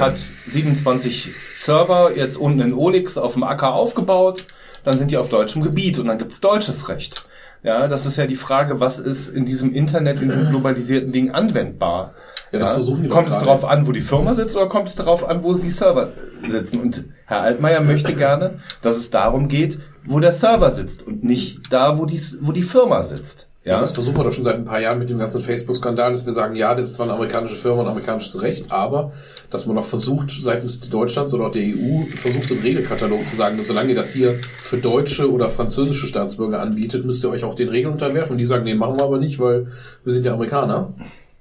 hat 0.00 0.14
27 0.50 1.30
Server 1.54 2.16
jetzt 2.16 2.36
unten 2.36 2.60
in 2.60 2.72
Olix 2.74 3.16
auf 3.18 3.34
dem 3.34 3.44
Acker 3.44 3.72
aufgebaut, 3.74 4.46
dann 4.84 4.98
sind 4.98 5.10
die 5.10 5.16
auf 5.16 5.28
deutschem 5.28 5.62
Gebiet 5.62 5.98
und 5.98 6.06
dann 6.06 6.18
gibt's 6.18 6.40
deutsches 6.40 6.88
Recht. 6.88 7.26
Ja, 7.64 7.88
das 7.88 8.04
ist 8.04 8.18
ja 8.18 8.26
die 8.26 8.36
Frage, 8.36 8.78
was 8.78 8.98
ist 8.98 9.30
in 9.30 9.46
diesem 9.46 9.72
Internet, 9.72 10.20
in 10.20 10.28
diesem 10.28 10.50
globalisierten 10.50 11.12
Ding 11.12 11.30
anwendbar? 11.30 12.12
Ja, 12.52 12.58
das 12.58 12.74
versuchen 12.74 13.02
die 13.02 13.08
kommt 13.08 13.28
es 13.28 13.38
darauf 13.38 13.64
an, 13.64 13.86
wo 13.86 13.92
die 13.92 14.02
Firma 14.02 14.34
sitzt 14.34 14.54
oder 14.54 14.68
kommt 14.68 14.88
es 14.88 14.96
darauf 14.96 15.26
an, 15.26 15.42
wo 15.42 15.54
die 15.54 15.70
Server 15.70 16.10
sitzen? 16.46 16.80
Und 16.82 17.04
Herr 17.24 17.40
Altmaier 17.40 17.80
möchte 17.80 18.14
gerne, 18.14 18.58
dass 18.82 18.98
es 18.98 19.08
darum 19.08 19.48
geht, 19.48 19.78
wo 20.04 20.20
der 20.20 20.32
Server 20.32 20.70
sitzt 20.70 21.02
und 21.02 21.24
nicht 21.24 21.72
da, 21.72 21.98
wo 21.98 22.04
die, 22.04 22.20
wo 22.42 22.52
die 22.52 22.62
Firma 22.62 23.02
sitzt. 23.02 23.48
Ja, 23.64 23.80
das 23.80 23.92
versuchen 23.92 24.16
wir 24.16 24.24
doch 24.24 24.32
schon 24.32 24.44
seit 24.44 24.56
ein 24.56 24.66
paar 24.66 24.80
Jahren 24.80 24.98
mit 24.98 25.08
dem 25.08 25.18
ganzen 25.18 25.40
Facebook-Skandal, 25.40 26.12
dass 26.12 26.26
wir 26.26 26.34
sagen, 26.34 26.54
ja, 26.54 26.74
das 26.74 26.90
ist 26.90 26.96
zwar 26.96 27.06
eine 27.06 27.14
amerikanische 27.14 27.56
Firma 27.56 27.80
und 27.82 27.88
amerikanisches 27.88 28.42
Recht, 28.42 28.70
aber 28.70 29.12
dass 29.48 29.64
man 29.64 29.74
noch 29.76 29.84
versucht, 29.84 30.30
seitens 30.30 30.80
Deutschlands 30.90 31.32
oder 31.32 31.46
auch 31.46 31.50
der 31.50 31.62
EU, 31.62 32.04
versucht 32.14 32.50
im 32.50 32.60
Regelkatalog 32.60 33.26
zu 33.26 33.36
sagen, 33.36 33.56
dass 33.56 33.66
solange 33.68 33.90
ihr 33.90 33.94
das 33.94 34.12
hier 34.12 34.38
für 34.62 34.76
deutsche 34.76 35.32
oder 35.32 35.48
französische 35.48 36.06
Staatsbürger 36.06 36.60
anbietet, 36.60 37.06
müsst 37.06 37.24
ihr 37.24 37.30
euch 37.30 37.42
auch 37.42 37.54
den 37.54 37.70
Regeln 37.70 37.94
unterwerfen. 37.94 38.32
Und 38.32 38.38
die 38.38 38.44
sagen, 38.44 38.64
nee, 38.64 38.74
machen 38.74 38.98
wir 38.98 39.04
aber 39.04 39.18
nicht, 39.18 39.38
weil 39.40 39.68
wir 40.04 40.12
sind 40.12 40.26
ja 40.26 40.34
Amerikaner. 40.34 40.92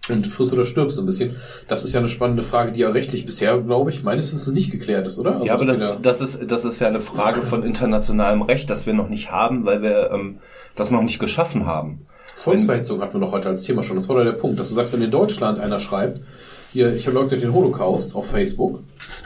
Und 0.09 0.27
frisst 0.27 0.51
oder 0.53 0.65
stirbst 0.65 0.99
ein 0.99 1.05
bisschen. 1.05 1.37
Das 1.69 1.83
ist 1.85 1.93
ja 1.93 1.99
eine 1.99 2.09
spannende 2.09 2.43
Frage, 2.43 2.73
die 2.73 2.81
ja 2.81 2.89
rechtlich 2.89 3.25
bisher, 3.25 3.57
glaube 3.59 3.89
ich, 3.89 4.03
meines 4.03 4.33
Wissens 4.33 4.53
nicht 4.53 4.69
geklärt 4.69 5.07
ist, 5.07 5.17
oder? 5.17 5.31
Also, 5.33 5.45
ja 5.45 5.53
aber 5.53 5.65
das, 5.65 5.79
da- 5.79 5.95
das, 6.01 6.19
ist, 6.21 6.39
das 6.51 6.65
ist 6.65 6.79
ja 6.81 6.87
eine 6.87 6.99
Frage 6.99 7.41
von 7.41 7.63
internationalem 7.63 8.41
Recht, 8.41 8.69
das 8.69 8.85
wir 8.85 8.93
noch 8.93 9.07
nicht 9.07 9.31
haben, 9.31 9.65
weil 9.65 9.81
wir 9.81 10.11
ähm, 10.13 10.39
das 10.75 10.91
noch 10.91 11.01
nicht 11.01 11.19
geschaffen 11.19 11.65
haben. 11.65 12.05
Volksverhetzung 12.43 13.01
hatten 13.01 13.13
wir 13.13 13.19
noch 13.19 13.31
heute 13.31 13.47
als 13.47 13.63
Thema 13.63 13.83
schon. 13.83 13.95
Das 13.95 14.09
war 14.09 14.17
doch 14.17 14.25
der 14.25 14.33
Punkt, 14.33 14.59
dass 14.59 14.67
du 14.67 14.75
sagst, 14.75 14.91
wenn 14.91 15.01
in 15.01 15.11
Deutschland 15.11 15.59
einer 15.59 15.79
schreibt, 15.79 16.19
hier, 16.73 16.93
ich 16.95 17.05
leugne 17.05 17.37
den 17.37 17.53
Holocaust 17.53 18.15
auf 18.15 18.27
Facebook, 18.27 18.79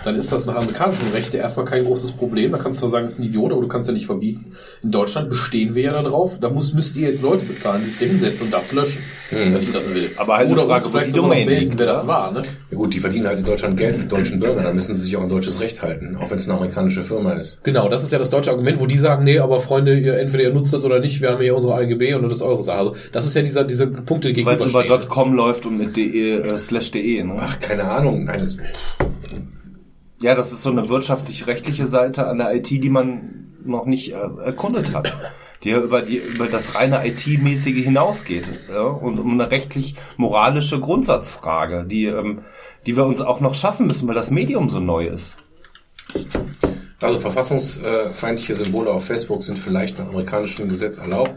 dann 0.03 0.16
ist 0.16 0.32
das 0.32 0.45
nach 0.45 0.56
amerikanischem 0.56 1.11
Recht 1.14 1.34
ja 1.34 1.40
erstmal 1.40 1.66
kein 1.66 1.85
großes 1.85 2.11
Problem. 2.11 2.51
Da 2.51 2.58
kannst 2.58 2.80
du 2.80 2.82
zwar 2.82 2.90
sagen, 2.90 3.06
das 3.06 3.14
ist 3.14 3.19
ein 3.19 3.24
Idiot, 3.24 3.51
aber 3.51 3.61
du 3.61 3.67
kannst 3.67 3.88
ja 3.88 3.93
nicht 3.93 4.06
verbieten. 4.06 4.51
In 4.84 4.92
Deutschland 4.92 5.30
bestehen 5.30 5.74
wir 5.76 5.84
ja 5.84 6.01
darauf. 6.01 6.40
Da 6.40 6.50
muss, 6.50 6.74
müsst 6.74 6.95
ihr 6.95 7.09
jetzt 7.09 7.22
Leute 7.22 7.45
bezahlen, 7.45 7.84
die 7.85 7.90
sich 7.90 8.00
da 8.00 8.06
hinsetzen 8.06 8.45
und 8.48 8.53
das 8.53 8.72
löschen, 8.74 9.01
Hm. 9.30 9.53
dass 9.53 9.64
ich 9.64 9.72
das 9.72 9.93
will. 9.93 10.11
aber 10.17 10.38
halt 10.38 10.45
eine 10.48 10.56
Oder 10.56 10.67
Frage, 10.67 10.84
uns 10.85 10.92
vielleicht 10.92 11.08
die 11.08 11.11
sogar 11.16 11.30
melden, 11.30 11.50
liegt, 11.50 11.80
wer 11.80 11.85
das 11.85 12.08
war. 12.08 12.32
Ne? 12.32 12.43
Ja 12.72 12.77
gut, 12.77 12.93
die 12.93 13.00
verdienen 13.00 13.27
halt 13.27 13.40
in 13.40 13.45
Deutschland 13.45 13.77
Geld 13.77 13.98
mit 13.98 14.11
deutschen 14.11 14.40
Bürgern, 14.40 14.64
da 14.64 14.72
müssen 14.74 14.93
sie 14.93 15.01
sich 15.01 15.17
auch 15.17 15.22
an 15.24 15.30
deutsches 15.30 15.59
Recht 15.59 15.82
halten, 15.82 16.17
auch 16.22 16.30
wenn 16.30 16.38
es 16.38 16.45
eine 16.48 16.58
amerikanische 16.58 17.03
Firma 17.03 17.34
ist. 17.34 17.64
Genau, 17.64 17.90
das 17.90 18.03
ist 18.03 18.11
ja 18.14 18.19
das 18.19 18.30
deutsche 18.30 18.51
Argument, 18.51 18.80
wo 18.80 18.85
die 18.85 18.98
sagen, 18.98 19.24
nee, 19.26 19.40
aber 19.40 19.59
Freunde, 19.59 19.98
ihr, 20.00 20.17
entweder 20.17 20.43
ihr 20.43 20.53
nutzt 20.53 20.74
das 20.74 20.84
oder 20.84 21.00
nicht, 21.00 21.22
wir 21.22 21.32
haben 21.32 21.42
hier 21.42 21.56
unsere 21.56 21.76
AGB 21.76 22.14
und 22.16 22.24
das 22.24 22.34
ist 22.34 22.42
eure 22.42 22.64
Sache. 22.64 22.77
Also 22.77 22.95
das 23.11 23.26
ist 23.26 23.35
ja 23.35 23.42
dieser, 23.42 23.64
dieser 23.66 23.88
Punkte 23.88 24.32
die 24.34 24.45
Weil 24.45 24.58
es 24.58 24.66
über. 24.66 24.85
.com 25.08 25.34
läuft 25.34 25.66
und 25.66 25.77
mit 25.77 25.98
de, 25.98 26.40
äh, 26.40 26.58
slash 26.58 26.92
de. 26.92 27.24
Ne? 27.24 27.37
Ach, 27.40 27.60
keine 27.60 27.84
Ahnung. 27.86 28.26
Nein, 28.26 28.40
das, 28.40 28.58
Ja, 30.22 30.36
das 30.36 30.52
ist 30.52 30.64
so 30.64 30.72
eine 30.72 30.90
wirtschaftlich-rechtliche 30.90 31.86
Seite 31.86 32.28
an 32.28 32.40
der 32.40 32.56
IT, 32.56 32.70
die 32.70 32.90
man 32.90 33.54
noch 33.64 33.86
nicht 33.86 34.14
äh, 34.14 34.30
erkundet 34.44 34.96
hat. 34.96 35.14
Die 35.64 35.70
ja 35.70 35.80
über, 35.80 36.02
die 36.02 36.18
über 36.18 36.48
das 36.48 36.76
reine 36.76 37.06
IT-mäßige 37.08 37.84
hinausgeht. 37.84 38.48
Ja? 38.70 38.84
Und 38.84 39.20
um 39.20 39.32
eine 39.32 39.50
rechtlich-moralische 39.50 40.80
Grundsatzfrage, 40.80 41.86
die, 41.86 42.06
ähm, 42.06 42.42
die 42.86 42.96
wir 42.96 43.06
uns 43.06 43.22
auch 43.22 43.40
noch 43.40 43.56
schaffen 43.56 43.88
müssen, 43.88 44.08
weil 44.08 44.16
das 44.16 44.32
Medium 44.32 44.70
so 44.70 44.80
neu 44.80 45.08
ist. 45.08 45.38
Also 47.01 47.19
verfassungsfeindliche 47.19 48.56
Symbole 48.56 48.92
auf 48.92 49.06
Facebook 49.06 49.43
sind 49.43 49.59
vielleicht 49.59 50.00
nach 50.00 50.08
amerikanischem 50.08 50.67
Gesetz 50.67 50.98
erlaubt. 50.98 51.32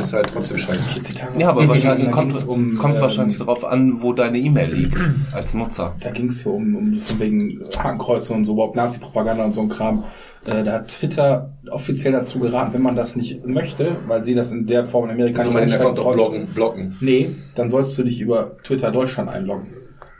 Ist 0.00 0.12
halt 0.12 0.28
trotzdem 0.32 0.58
scheiße. 0.58 1.00
Ja, 1.38 1.48
aber 1.48 1.66
wahrscheinlich 1.66 2.10
kommt, 2.10 2.46
um, 2.46 2.76
kommt 2.76 2.96
ähm, 2.96 3.02
wahrscheinlich 3.02 3.38
darauf 3.38 3.64
an, 3.64 4.02
wo 4.02 4.12
deine 4.12 4.38
E-Mail 4.38 4.72
liegt 4.72 4.96
als 5.32 5.54
Nutzer. 5.54 5.94
Da 6.00 6.10
ging 6.10 6.28
es 6.28 6.42
hier 6.42 6.52
um, 6.52 6.76
um 6.76 7.00
von 7.00 7.18
wegen 7.18 7.60
Hakenkreuze 7.76 8.34
und 8.34 8.44
so, 8.44 8.52
überhaupt 8.52 8.76
Nazi-Propaganda 8.76 9.44
und 9.44 9.52
so 9.52 9.62
ein 9.62 9.70
Kram. 9.70 10.04
Äh, 10.44 10.62
da 10.64 10.72
hat 10.72 10.88
Twitter 10.88 11.52
offiziell 11.70 12.12
dazu 12.12 12.38
geraten, 12.38 12.74
wenn 12.74 12.82
man 12.82 12.96
das 12.96 13.16
nicht 13.16 13.46
möchte, 13.46 13.96
weil 14.06 14.22
sie 14.22 14.34
das 14.34 14.52
in 14.52 14.66
der 14.66 14.84
Form 14.84 15.06
in 15.06 15.12
Amerika 15.12 15.38
Also 15.40 15.50
nicht 15.52 15.62
einschalten 15.62 15.84
Account 15.84 15.98
auch 16.00 16.04
wollen. 16.04 16.16
blocken, 16.16 16.46
blocken. 16.54 16.96
Nee, 17.00 17.30
dann 17.54 17.70
sollst 17.70 17.96
du 17.96 18.02
dich 18.02 18.20
über 18.20 18.58
Twitter 18.62 18.90
Deutschland 18.90 19.30
einloggen. 19.30 19.68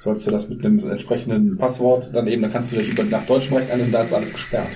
Sollst 0.03 0.27
du 0.27 0.33
das 0.33 0.49
mit 0.49 0.65
einem 0.65 0.81
entsprechenden 0.91 1.57
Passwort 1.57 2.11
dann 2.13 2.27
eben, 2.27 2.43
dann 2.43 2.53
kannst 2.53 2.73
du 2.73 2.77
dich 2.77 2.89
über 2.89 3.05
nach 3.05 3.25
deutschem 3.25 3.57
Recht 3.57 3.71
einloggen, 3.71 3.93
da 3.93 4.03
ist 4.03 4.13
alles 4.13 4.33
gesperrt. 4.33 4.67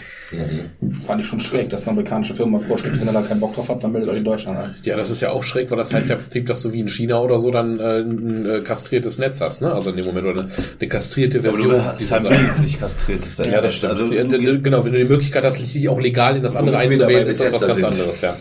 Fand 1.05 1.20
ich 1.20 1.26
schon 1.26 1.40
schräg, 1.40 1.68
dass 1.68 1.82
eine 1.82 1.98
amerikanische 1.98 2.32
Firma 2.32 2.60
vorschlägt, 2.60 3.00
wenn 3.00 3.08
ihr 3.08 3.12
da 3.12 3.22
keinen 3.22 3.40
Bock 3.40 3.56
drauf 3.56 3.68
habt, 3.68 3.82
dann 3.82 3.90
meldet 3.90 4.10
euch 4.10 4.18
in 4.18 4.24
Deutschland 4.24 4.56
an. 4.56 4.76
Ja, 4.84 4.96
das 4.96 5.10
ist 5.10 5.20
ja 5.20 5.30
auch 5.30 5.42
schräg, 5.42 5.68
weil 5.72 5.78
das 5.78 5.92
heißt 5.92 6.08
ja 6.10 6.14
im 6.14 6.22
Prinzip, 6.22 6.46
dass 6.46 6.62
du 6.62 6.72
wie 6.72 6.78
in 6.78 6.86
China 6.86 7.20
oder 7.20 7.40
so 7.40 7.50
dann 7.50 7.80
äh, 7.80 8.02
ein 8.02 8.46
äh, 8.46 8.60
kastriertes 8.60 9.18
Netz 9.18 9.40
hast, 9.40 9.62
ne? 9.62 9.72
Also 9.72 9.90
in 9.90 9.96
dem 9.96 10.06
Moment 10.06 10.28
oder 10.28 10.42
eine, 10.42 10.50
eine 10.78 10.88
kastrierte 10.88 11.40
Aber 11.40 11.48
Version 11.48 11.70
du 11.70 11.84
hast 11.84 11.98
dieser 11.98 12.20
halt 12.20 12.30
willentlich 12.30 12.78
kastriertes 12.78 13.38
Ja, 13.38 13.60
das 13.60 13.74
stimmt. 13.74 13.94
Also, 13.94 14.08
genau, 14.08 14.84
wenn 14.84 14.92
du 14.92 14.98
die 14.98 15.05
Möglichkeit 15.05 15.44
hast, 15.44 15.58
dich 15.58 15.88
auch 15.88 16.00
legal 16.00 16.36
in 16.36 16.44
das 16.44 16.55
andere 16.55 16.78
einzuwählen, 16.78 17.26
ist 17.26 17.40
das 17.40 17.52
was 17.52 17.62
ganz 17.62 17.74
sind. 17.74 17.84
anderes, 17.84 18.20
ja. 18.20 18.36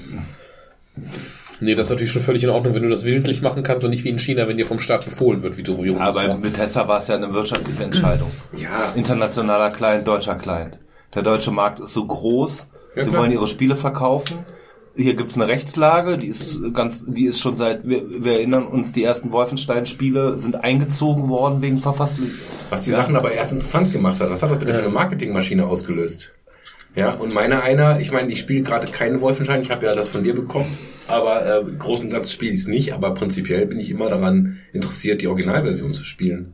Nee, 1.61 1.75
das 1.75 1.87
ist 1.87 1.91
natürlich 1.91 2.11
schon 2.11 2.21
völlig 2.21 2.43
in 2.43 2.49
Ordnung, 2.49 2.73
wenn 2.73 2.83
du 2.83 2.89
das 2.89 3.05
willentlich 3.05 3.41
machen 3.41 3.63
kannst 3.63 3.85
und 3.85 3.91
nicht 3.91 4.03
wie 4.03 4.09
in 4.09 4.19
China, 4.19 4.47
wenn 4.47 4.57
dir 4.57 4.65
vom 4.65 4.79
Staat 4.79 5.05
befohlen 5.05 5.41
wird, 5.41 5.57
wie 5.57 5.63
du 5.63 5.81
wie 5.83 5.87
du 5.87 5.99
Aber 5.99 6.27
machst. 6.27 6.43
Bethesda 6.43 6.87
war 6.87 6.97
es 6.97 7.07
ja 7.07 7.15
eine 7.15 7.33
wirtschaftliche 7.33 7.83
Entscheidung. 7.83 8.31
Ja, 8.57 8.91
Internationaler 8.95 9.69
Client, 9.71 10.07
deutscher 10.07 10.35
Client. 10.35 10.79
Der 11.13 11.21
deutsche 11.21 11.51
Markt 11.51 11.79
ist 11.79 11.93
so 11.93 12.05
groß, 12.05 12.67
sie 12.95 13.13
wollen 13.13 13.31
ihre 13.31 13.47
Spiele 13.47 13.75
verkaufen. 13.75 14.39
Hier 14.97 15.13
gibt's 15.13 15.35
eine 15.35 15.47
Rechtslage, 15.47 16.17
die 16.17 16.27
ist 16.27 16.61
ganz, 16.73 17.05
die 17.05 17.25
ist 17.25 17.39
schon 17.41 17.57
seit, 17.57 17.85
wir, 17.87 18.23
wir 18.23 18.33
erinnern 18.33 18.65
uns, 18.65 18.93
die 18.93 19.03
ersten 19.03 19.33
Wolfenstein-Spiele 19.33 20.37
sind 20.37 20.55
eingezogen 20.63 21.27
worden 21.27 21.61
wegen 21.61 21.79
Verfassung. 21.79 22.31
was 22.69 22.83
die 22.83 22.91
Sachen 22.91 23.15
aber 23.17 23.33
erst 23.33 23.51
interessant 23.51 23.91
gemacht 23.91 24.21
hat. 24.21 24.29
Was 24.29 24.41
hat 24.41 24.51
das 24.51 24.59
bitte 24.59 24.73
für 24.73 24.79
eine 24.79 24.89
Marketingmaschine 24.89 25.65
ausgelöst? 25.65 26.31
Ja, 26.95 27.13
und 27.13 27.33
meiner 27.33 27.61
einer, 27.61 27.99
ich 27.99 28.11
meine, 28.11 28.31
ich 28.31 28.39
spiele 28.39 28.63
gerade 28.63 28.87
keinen 28.87 29.19
Wolfenstein, 29.19 29.61
ich 29.61 29.69
habe 29.69 29.85
ja 29.85 29.93
das 29.93 30.07
von 30.07 30.23
dir 30.23 30.33
bekommen, 30.33 30.77
aber 31.07 31.45
äh, 31.45 31.63
Großen 31.77 32.05
und 32.05 32.11
Ganzen 32.11 32.31
spiele 32.31 32.53
ich 32.53 32.61
es 32.61 32.67
nicht, 32.67 32.93
aber 32.93 33.13
prinzipiell 33.13 33.65
bin 33.65 33.79
ich 33.79 33.89
immer 33.89 34.09
daran 34.09 34.59
interessiert, 34.71 35.21
die 35.21 35.27
Originalversion 35.27 35.91
zu 35.93 36.03
spielen. 36.03 36.53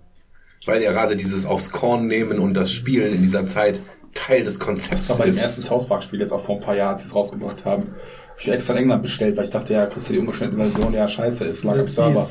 Weil 0.65 0.81
ja 0.81 0.91
gerade 0.91 1.15
dieses 1.15 1.45
aufs 1.45 1.71
Korn 1.71 2.07
nehmen 2.07 2.39
und 2.39 2.55
das 2.55 2.71
Spielen 2.71 3.13
in 3.13 3.21
dieser 3.21 3.45
Zeit 3.45 3.81
Teil 4.13 4.43
des 4.43 4.59
Konzepts 4.59 5.07
Das 5.07 5.19
war 5.19 5.25
mein 5.25 5.35
ist. 5.35 5.41
erstes 5.41 5.67
South 5.67 5.87
Park-Spiel 5.87 6.19
jetzt 6.19 6.31
auch 6.31 6.41
vor 6.41 6.55
ein 6.55 6.61
paar 6.61 6.75
Jahren, 6.75 6.93
als 6.93 7.03
sie 7.03 7.09
es 7.09 7.15
rausgebracht 7.15 7.63
haben. 7.65 7.95
Ich 8.43 8.47
extra 8.51 8.73
in 8.73 8.79
England 8.79 9.03
bestellt, 9.03 9.37
weil 9.37 9.43
ich 9.43 9.51
dachte, 9.51 9.73
ja, 9.73 9.85
kriegst 9.85 10.09
du 10.09 10.13
die 10.13 10.19
ungeschnittene 10.19 10.63
Version, 10.63 10.93
ja, 10.95 11.07
scheiße, 11.07 11.45
ist 11.45 11.63
lag 11.63 11.77
am 11.77 11.87
Server. 11.87 12.27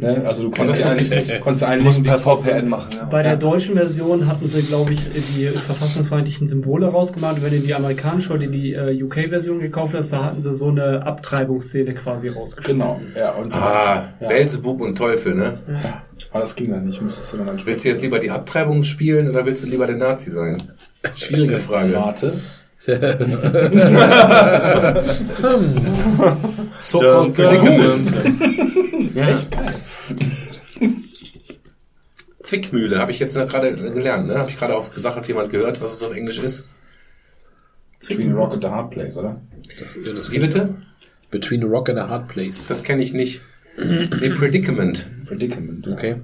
Ne? 0.00 0.22
Also 0.24 0.44
du 0.44 0.50
konntest 0.52 0.78
ja 0.78 0.86
eigentlich 0.86 1.10
nicht, 1.10 1.40
konntest 1.40 1.62
ja 1.62 1.66
Du 1.68 1.72
eigentlich 1.74 1.84
musst 1.98 2.04
per 2.04 2.18
VPN 2.18 2.68
machen, 2.68 2.90
ja. 2.96 3.04
Bei 3.06 3.22
der 3.24 3.36
deutschen 3.36 3.74
Version 3.74 4.28
hatten 4.28 4.48
sie, 4.48 4.62
glaube 4.62 4.92
ich, 4.92 5.00
die 5.34 5.46
verfassungsfeindlichen 5.48 6.46
Symbole 6.46 6.86
rausgemacht. 6.86 7.42
Wenn 7.42 7.50
du 7.50 7.58
die 7.60 7.74
amerikanische 7.74 8.32
oder 8.32 8.46
die 8.46 8.74
äh, 8.74 9.02
UK-Version 9.02 9.58
gekauft 9.58 9.94
hast, 9.94 10.12
da 10.12 10.22
hatten 10.24 10.40
sie 10.40 10.54
so 10.54 10.68
eine 10.68 11.04
Abtreibungsszene 11.04 11.94
quasi 11.94 12.28
rausgeschrieben. 12.28 12.80
Genau, 12.80 13.00
ja. 13.16 13.32
Und 13.32 13.52
Ah, 13.52 14.04
ja. 14.20 14.28
Belzebub 14.28 14.80
und 14.80 14.96
Teufel, 14.96 15.34
ne? 15.34 15.58
Aber 16.30 16.40
das 16.42 16.54
ging 16.54 16.70
dann 16.70 16.84
nicht, 16.84 17.02
müsstest 17.02 17.32
du 17.32 17.38
dann 17.38 17.48
ansprechen. 17.48 17.66
Willst 17.72 17.84
du 17.84 17.88
jetzt 17.88 18.02
lieber 18.02 18.20
die 18.20 18.30
Abtreibung 18.30 18.84
spielen 18.84 19.28
oder 19.28 19.44
willst 19.46 19.64
du 19.64 19.68
lieber 19.68 19.88
der 19.88 19.96
Nazi 19.96 20.30
sein? 20.30 20.62
Schwierige 21.16 21.58
Frage. 21.58 21.94
Warte. 21.94 22.34
So-called 26.80 27.34
predicament. 27.34 28.10
Ja. 29.14 29.38
Zwickmühle 32.42 32.98
habe 32.98 33.10
ich 33.12 33.18
jetzt 33.18 33.34
gerade 33.34 33.74
gelernt, 33.74 34.28
ne? 34.28 34.38
Habe 34.38 34.48
ich 34.48 34.58
gerade 34.58 34.74
auf 34.74 34.90
gesagt, 34.92 35.18
als 35.18 35.28
jemand 35.28 35.50
gehört, 35.50 35.82
was 35.82 35.92
es 35.92 36.02
auf 36.02 36.14
Englisch 36.14 36.38
ist. 36.38 36.64
Between 38.08 38.32
Rock 38.32 38.54
and 38.54 38.64
the 38.64 38.70
Hard 38.70 38.90
Place, 38.90 39.18
oder? 39.18 39.40
Das, 39.78 39.98
das 40.16 40.32
Wie 40.32 40.38
bitte? 40.38 40.74
Between 41.30 41.62
a 41.62 41.66
Rock 41.66 41.90
and 41.90 41.98
a 41.98 42.08
Hard 42.08 42.28
Place. 42.28 42.66
Das 42.66 42.82
kenne 42.82 43.02
ich 43.02 43.12
nicht. 43.12 43.42
Nee, 43.76 44.30
Predicament. 44.30 45.06
Predicament. 45.26 45.86
Okay. 45.86 46.10
Ja, 46.10 46.16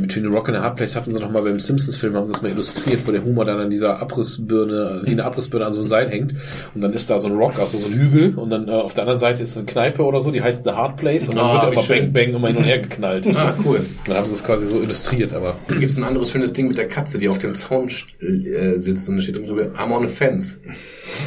Between 0.00 0.24
the 0.24 0.30
Rock 0.30 0.48
and 0.48 0.56
a 0.58 0.60
Hard 0.62 0.76
Place 0.76 0.96
hatten 0.96 1.12
sie 1.12 1.20
noch 1.20 1.30
mal 1.30 1.42
beim 1.42 1.60
Simpsons-Film, 1.60 2.14
haben 2.16 2.26
sie 2.26 2.32
das 2.32 2.42
mal 2.42 2.50
illustriert, 2.50 3.06
wo 3.06 3.12
der 3.12 3.24
Humor 3.24 3.44
dann 3.44 3.60
an 3.60 3.70
dieser 3.70 4.00
Abrissbirne, 4.00 5.02
wie 5.04 5.12
eine 5.12 5.24
Abrissbirne 5.24 5.66
an 5.66 5.72
so 5.72 5.78
einem 5.80 5.88
Seil 5.88 6.08
hängt. 6.10 6.34
Und 6.74 6.80
dann 6.80 6.92
ist 6.92 7.08
da 7.10 7.18
so 7.18 7.28
ein 7.28 7.34
Rock, 7.34 7.58
also 7.60 7.78
so 7.78 7.86
ein 7.86 7.94
Hügel. 7.94 8.34
Und 8.34 8.50
dann 8.50 8.68
äh, 8.68 8.72
auf 8.72 8.92
der 8.94 9.02
anderen 9.02 9.20
Seite 9.20 9.42
ist 9.42 9.56
eine 9.56 9.66
Kneipe 9.66 10.02
oder 10.02 10.20
so, 10.20 10.30
die 10.32 10.42
heißt 10.42 10.64
The 10.64 10.70
Hard 10.72 10.96
Place. 10.96 11.28
Und 11.28 11.36
dann 11.36 11.46
Ah, 11.46 11.52
wird 11.54 11.62
er 11.64 11.72
immer 11.72 11.82
schön. 11.82 12.12
Bang 12.12 12.24
Bang 12.26 12.34
immer 12.34 12.48
hin 12.48 12.56
und 12.56 12.64
her 12.64 12.78
geknallt. 12.80 13.26
Ah, 13.36 13.54
cool. 13.64 13.80
Dann 14.06 14.16
haben 14.16 14.26
sie 14.26 14.34
es 14.34 14.42
quasi 14.42 14.66
so 14.66 14.80
illustriert, 14.80 15.32
aber. 15.32 15.56
Hier 15.68 15.78
gibt's 15.78 15.96
ein 15.96 16.04
anderes 16.04 16.30
schönes 16.30 16.52
Ding 16.52 16.66
mit 16.68 16.76
der 16.78 16.88
Katze, 16.88 17.18
die 17.18 17.28
auf 17.28 17.38
dem 17.38 17.54
Zaun 17.54 17.88
äh, 18.20 18.78
sitzt 18.78 19.08
und 19.08 19.16
da 19.16 19.22
steht 19.22 19.36
drüber, 19.36 19.66
I'm 19.78 19.92
on 19.92 20.04
a 20.04 20.08
fence. 20.08 20.60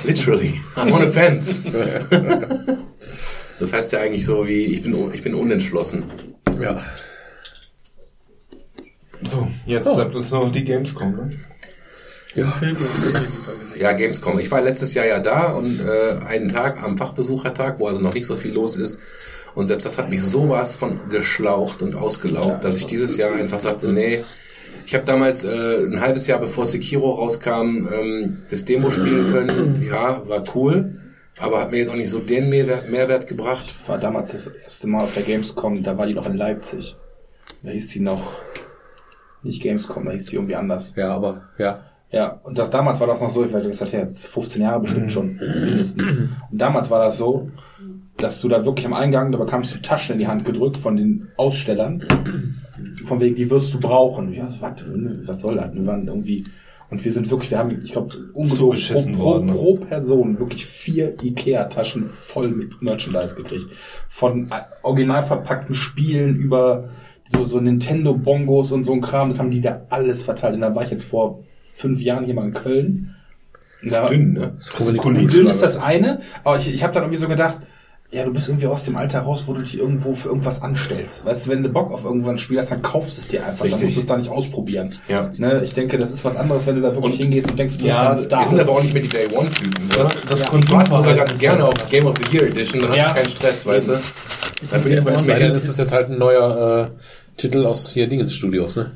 Literally, 0.06 0.54
I'm 0.76 0.92
on 0.92 1.04
a 1.04 1.08
fence. 1.12 1.62
das 3.60 3.74
heißt 3.74 3.92
ja 3.92 4.00
eigentlich 4.00 4.26
so 4.26 4.48
wie, 4.48 4.66
ich 4.66 4.82
bin, 4.82 4.96
ich 5.14 5.24
bin 5.24 5.34
unentschlossen. 5.34 6.04
Ja. 6.62 6.82
So, 9.24 9.48
jetzt 9.66 9.86
bleibt 9.86 10.16
uns 10.16 10.32
noch 10.32 10.52
die 10.52 10.64
Gamescom, 10.64 11.16
ne? 11.16 11.30
Ja. 12.36 12.54
Ja, 13.80 13.94
Gamescom. 13.94 14.40
Ich 14.40 14.52
war 14.52 14.62
letztes 14.62 14.94
Jahr 14.94 15.06
ja 15.06 15.20
da 15.20 15.54
und 15.54 15.82
äh, 15.82 16.20
einen 16.26 16.50
Tag 16.50 16.82
am 16.82 16.98
Fachbesuchertag, 16.98 17.80
wo 17.80 17.88
also 17.88 18.04
noch 18.04 18.14
nicht 18.14 18.26
so 18.26 18.36
viel 18.36 18.54
los 18.54 18.78
ist. 18.78 19.00
Und 19.56 19.66
selbst 19.66 19.86
das 19.86 19.98
hat 19.98 20.10
mich 20.10 20.22
sowas 20.22 20.76
von 20.76 21.10
geschlaucht 21.10 21.82
und 21.82 21.96
ausgelaugt, 21.96 22.64
dass 22.64 22.78
ich 22.78 22.86
dieses 22.86 23.18
Jahr 23.18 23.34
einfach 23.34 23.60
sagte, 23.60 23.92
nee, 23.92 24.24
ich 24.86 24.94
habe 24.94 25.04
damals 25.04 25.44
äh, 25.44 25.84
ein 25.84 26.00
halbes 26.00 26.28
Jahr 26.28 26.40
bevor 26.40 26.66
Sekiro 26.66 27.12
rauskam, 27.12 27.88
ähm, 27.92 28.38
das 28.52 28.66
Demo 28.66 28.92
spielen 28.92 29.32
können. 29.32 29.84
Ja, 29.84 30.28
war 30.28 30.44
cool, 30.56 31.00
aber 31.40 31.60
hat 31.60 31.72
mir 31.72 31.80
jetzt 31.80 31.90
auch 31.90 31.96
nicht 31.96 32.10
so 32.10 32.20
den 32.20 32.50
Mehrwert, 32.50 32.90
Mehrwert 32.90 33.28
gebracht. 33.28 33.66
Ich 33.68 33.90
war 33.90 33.98
damals 33.98 34.32
das 34.32 34.48
erste 34.48 34.88
Mal 34.88 35.02
auf 35.02 35.14
der 35.14 35.24
Gamescom, 35.24 35.82
da 35.84 35.98
war 35.98 36.06
die 36.06 36.14
noch 36.14 36.28
in 36.28 36.38
Leipzig. 36.38 36.96
Da 37.64 37.72
hieß 37.72 37.90
die 37.90 38.00
noch 38.00 38.40
nicht 39.48 39.62
Gamescom, 39.62 40.06
da 40.06 40.12
hieß 40.12 40.28
die 40.28 40.36
irgendwie 40.36 40.56
anders. 40.56 40.96
Ja, 40.96 41.14
aber, 41.14 41.44
ja. 41.58 41.82
Ja, 42.10 42.40
und 42.44 42.58
das 42.58 42.70
damals 42.70 43.00
war 43.00 43.08
das 43.08 43.20
noch 43.20 43.32
so, 43.32 43.44
ich 43.44 43.52
weiß, 43.52 43.68
das 43.68 43.82
hat 43.82 43.92
ja 43.92 44.00
jetzt 44.00 44.26
15 44.28 44.62
Jahre 44.62 44.80
bestimmt 44.80 45.12
schon, 45.12 45.36
mindestens. 45.36 46.08
Und 46.08 46.58
damals 46.58 46.90
war 46.90 47.04
das 47.04 47.18
so, 47.18 47.52
dass 48.16 48.42
du 48.42 48.48
da 48.48 48.66
wirklich 48.66 48.86
am 48.86 48.94
Eingang, 48.94 49.32
da 49.32 49.38
bekamst 49.38 49.74
du 49.74 49.82
Taschen 49.82 50.14
in 50.14 50.20
die 50.20 50.28
Hand 50.28 50.46
gedrückt 50.46 50.78
von 50.78 50.96
den 50.96 51.28
Ausstellern. 51.38 52.04
Von 53.06 53.20
wegen, 53.20 53.36
die 53.36 53.50
wirst 53.50 53.74
du 53.74 53.80
brauchen. 53.80 54.28
Und 54.28 54.34
ich 54.34 54.40
dachte, 54.40 54.86
was, 54.88 55.28
was 55.28 55.42
soll 55.42 55.56
das? 55.56 55.74
Wir 55.74 55.86
waren 55.86 56.08
irgendwie, 56.08 56.46
und 56.90 57.04
wir 57.04 57.12
sind 57.12 57.30
wirklich, 57.30 57.52
wir 57.52 57.58
haben, 57.60 57.82
ich 57.84 57.92
glaube, 57.92 58.16
ungelogen 58.34 58.80
pro, 58.80 59.02
pro, 59.02 59.20
worden, 59.20 59.46
ne? 59.48 59.54
pro 59.54 59.76
Person 59.76 60.40
wirklich 60.40 60.66
vier 60.66 61.22
Ikea-Taschen 61.22 62.08
voll 62.08 62.50
mit 62.50 62.82
Merchandise 62.82 63.36
gekriegt. 63.36 63.68
Von 64.08 64.50
original 64.84 65.24
verpackten 65.24 65.76
Spielen 65.76 66.38
über 66.38 66.90
so, 67.34 67.46
so 67.46 67.60
Nintendo-Bongos 67.60 68.72
und 68.72 68.84
so 68.86 68.94
ein 68.94 69.02
Kram, 69.02 69.30
das 69.32 69.40
haben 69.40 69.52
die 69.52 69.62
da 69.62 69.82
alles 69.90 70.24
verteilt. 70.24 70.56
Und 70.56 70.62
da 70.62 70.74
war 70.76 70.84
ich 70.84 70.92
jetzt 70.92 71.06
vor 71.06 71.44
fünf 71.74 72.02
Jahren 72.02 72.26
hier 72.26 72.34
mal 72.34 72.46
in 72.48 72.54
Köln. 72.54 73.16
Und 73.84 73.92
da- 73.92 74.08
Dünn, 74.08 74.34
ne? 74.34 74.54
Das 74.58 74.70
ist 74.70 74.94
die 74.94 75.28
Dünn 75.28 75.48
ist 75.48 75.62
das 75.62 75.78
eine, 75.78 76.20
aber 76.44 76.58
ich, 76.58 76.74
ich 76.74 76.84
habe 76.84 76.94
dann 76.94 77.04
irgendwie 77.04 77.20
so 77.20 77.28
gedacht, 77.28 77.58
ja, 78.10 78.24
du 78.24 78.32
bist 78.32 78.48
irgendwie 78.48 78.68
aus 78.68 78.86
dem 78.86 78.96
Alter 78.96 79.20
raus, 79.20 79.44
wo 79.48 79.54
du 79.54 79.62
dich 79.62 79.78
irgendwo 79.78 80.14
für 80.14 80.30
irgendwas 80.30 80.62
anstellst. 80.62 81.26
Weißt 81.26 81.46
du, 81.46 81.50
wenn 81.52 81.62
du 81.62 81.68
Bock 81.70 81.92
auf 81.92 82.06
irgendwann 82.06 82.36
ein 82.36 82.38
Spiel 82.38 82.58
hast, 82.58 82.72
dann 82.72 82.82
kaufst 82.82 83.18
du 83.18 83.22
es 83.22 83.28
dir 83.28 83.46
einfach. 83.46 83.66
Dann 83.66 83.74
Richtig. 83.74 83.84
musst 83.84 83.98
du 83.98 84.02
es 84.02 84.08
da 84.08 84.16
nicht 84.18 84.30
ausprobieren. 84.30 84.94
Ja. 85.10 85.30
Ne, 85.38 85.62
ich 85.64 85.74
denke, 85.74 85.98
das 85.98 86.12
ist 86.12 86.24
was 86.24 86.38
anderes, 86.38 86.66
wenn 86.66 86.76
du 86.76 86.82
da 86.82 86.94
wirklich 86.96 87.16
Und- 87.16 87.22
hingehst 87.24 87.50
und 87.52 87.60
denkst, 87.60 87.78
du 87.80 87.86
Ja, 87.88 88.14
bist 88.14 88.32
ein 88.34 88.40
Wir 88.40 88.48
sind 88.48 88.60
aber 88.62 88.72
auch 88.72 88.82
nicht 88.82 88.94
mehr 88.94 89.02
die 89.04 89.10
Day 89.10 89.28
One-Typen. 89.28 89.90
Das, 89.90 90.10
das 90.30 90.40
ich 90.40 90.72
warte 90.72 90.90
sogar 90.92 91.16
ganz 91.16 91.38
gerne 91.38 91.60
ja- 91.60 91.66
auf 91.66 91.90
Game 91.90 92.06
of 92.06 92.16
the 92.18 92.38
Year 92.38 92.48
Edition, 92.48 92.82
dann 92.82 92.94
Ja. 92.94 93.04
hast 93.08 93.10
du 93.18 93.22
keinen 93.22 93.30
Stress, 93.32 93.66
weißt 93.66 93.88
du? 93.90 94.00
Dann 94.72 94.82
bin 94.84 94.92
ich 94.94 94.98
Es 95.00 95.04
mal 95.04 95.18
denn, 95.36 95.52
es 95.52 95.68
ist 95.68 95.78
jetzt 95.78 95.92
halt 95.92 96.10
ein 96.10 96.18
neuer 96.18 96.88
äh, 96.88 97.38
Titel 97.38 97.66
aus 97.66 97.92
hier 97.92 98.08
Dingens 98.08 98.34
Studios, 98.34 98.76
ne? 98.78 98.90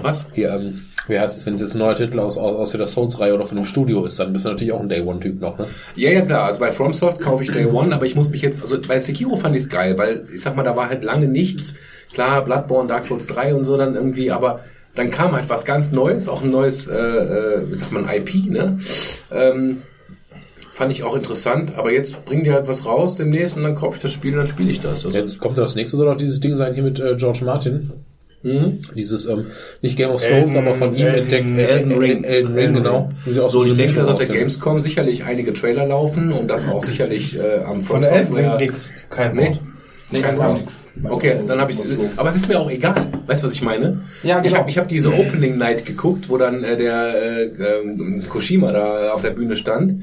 Was? 0.00 0.26
Hier, 0.34 0.50
ähm, 0.50 0.82
wie 1.08 1.18
heißt 1.18 1.36
es, 1.36 1.46
wenn 1.46 1.54
es 1.54 1.60
jetzt 1.60 1.74
ein 1.74 1.78
neuer 1.78 1.96
Titel 1.96 2.20
aus, 2.20 2.38
aus, 2.38 2.56
aus 2.56 2.70
der 2.72 2.86
Souls-Reihe 2.86 3.34
oder 3.34 3.44
von 3.44 3.58
einem 3.58 3.66
Studio 3.66 4.04
ist, 4.04 4.20
dann 4.20 4.32
bist 4.32 4.44
du 4.44 4.50
natürlich 4.50 4.72
auch 4.72 4.80
ein 4.80 4.88
Day-One-Typ 4.88 5.40
noch, 5.40 5.58
ne? 5.58 5.66
Ja, 5.96 6.10
ja, 6.10 6.22
klar. 6.22 6.44
Also 6.44 6.60
bei 6.60 6.70
FromSoft 6.70 7.20
kaufe 7.20 7.42
ich 7.42 7.50
Day 7.50 7.66
One, 7.66 7.94
aber 7.94 8.06
ich 8.06 8.14
muss 8.14 8.30
mich 8.30 8.42
jetzt, 8.42 8.62
also 8.62 8.80
bei 8.80 8.98
Sekiro 8.98 9.36
fand 9.36 9.56
ich 9.56 9.62
es 9.62 9.68
geil, 9.68 9.98
weil 9.98 10.26
ich 10.32 10.40
sag 10.40 10.56
mal, 10.56 10.62
da 10.62 10.76
war 10.76 10.88
halt 10.88 11.02
lange 11.02 11.26
nichts. 11.26 11.74
Klar, 12.12 12.44
Bloodborne, 12.44 12.88
Dark 12.88 13.04
Souls 13.04 13.26
3 13.26 13.54
und 13.54 13.64
so 13.64 13.76
dann 13.76 13.94
irgendwie, 13.94 14.30
aber 14.30 14.60
dann 14.94 15.10
kam 15.10 15.32
halt 15.32 15.48
was 15.48 15.64
ganz 15.64 15.90
Neues, 15.90 16.28
auch 16.28 16.42
ein 16.42 16.50
neues, 16.50 16.86
äh, 16.86 16.96
äh, 16.96 17.70
wie 17.70 17.76
sagt 17.76 17.92
man, 17.92 18.08
IP, 18.08 18.50
ne? 18.50 18.78
Ähm, 19.34 19.82
fand 20.72 20.92
ich 20.92 21.02
auch 21.02 21.16
interessant, 21.16 21.72
aber 21.76 21.92
jetzt 21.92 22.24
bringen 22.24 22.44
die 22.44 22.52
halt 22.52 22.68
was 22.68 22.86
raus 22.86 23.16
demnächst 23.16 23.56
und 23.56 23.62
dann 23.62 23.74
kaufe 23.74 23.96
ich 23.96 24.02
das 24.02 24.12
Spiel 24.12 24.32
und 24.32 24.38
dann 24.38 24.46
spiele 24.46 24.70
ich 24.70 24.80
das. 24.80 25.04
Also, 25.04 25.18
Jetzt 25.18 25.38
kommt 25.38 25.58
das 25.58 25.74
nächste, 25.74 25.96
soll 25.96 26.08
auch 26.08 26.16
dieses 26.16 26.40
Ding 26.40 26.54
sein 26.54 26.74
hier 26.74 26.82
mit 26.82 27.00
äh, 27.00 27.16
George 27.16 27.44
Martin. 27.44 27.92
Hm? 28.42 28.78
Dieses, 28.94 29.26
ähm, 29.26 29.46
nicht 29.82 29.96
Game 29.96 30.10
of 30.10 30.20
Thrones, 30.20 30.54
Elden- 30.54 30.58
aber 30.66 30.74
von 30.74 30.94
ihm 30.94 31.06
Elden- 31.06 31.22
entdeckt. 31.22 31.70
Elden 31.70 31.92
Ring. 31.92 32.24
Elden 32.24 32.54
Ring, 32.54 32.74
genau. 32.74 33.08
So, 33.26 33.60
und 33.60 33.68
ich 33.68 33.74
denke, 33.74 33.94
dass 33.94 34.08
auf 34.08 34.16
der. 34.18 34.26
Gamescom 34.26 34.80
sicherlich 34.80 35.24
einige 35.24 35.52
Trailer 35.52 35.86
laufen 35.86 36.32
und 36.32 36.48
das 36.48 36.66
auch 36.68 36.82
sicherlich 36.82 37.38
äh, 37.38 37.60
am 37.64 37.80
Von 37.80 38.00
der 38.02 38.12
Elden 38.12 38.34
Ring 38.34 38.56
nix. 38.58 38.90
Kein 39.10 39.36
Nee. 39.36 39.48
Wort. 39.50 39.58
Nee, 40.10 40.20
Kein 40.20 40.36
kam 40.36 40.58
nix. 40.58 40.84
Okay, 41.08 41.36
dann 41.46 41.58
habe 41.58 41.72
ich 41.72 41.78
Aber 42.16 42.28
es 42.28 42.36
ist 42.36 42.46
mir 42.46 42.60
auch 42.60 42.68
egal. 42.70 43.06
Weißt 43.26 43.42
du, 43.42 43.46
was 43.46 43.54
ich 43.54 43.62
meine? 43.62 44.02
Ja, 44.22 44.38
Ich 44.38 44.44
genau. 44.48 44.58
habe 44.58 44.68
ich 44.68 44.76
hab 44.76 44.86
diese 44.88 45.10
Opening 45.10 45.56
Night 45.56 45.86
geguckt, 45.86 46.28
wo 46.28 46.36
dann 46.36 46.62
äh, 46.64 46.76
der 46.76 47.14
äh, 47.14 47.44
ähm, 47.44 48.22
Koshima 48.28 48.72
da 48.72 49.12
auf 49.12 49.22
der 49.22 49.30
Bühne 49.30 49.56
stand. 49.56 50.02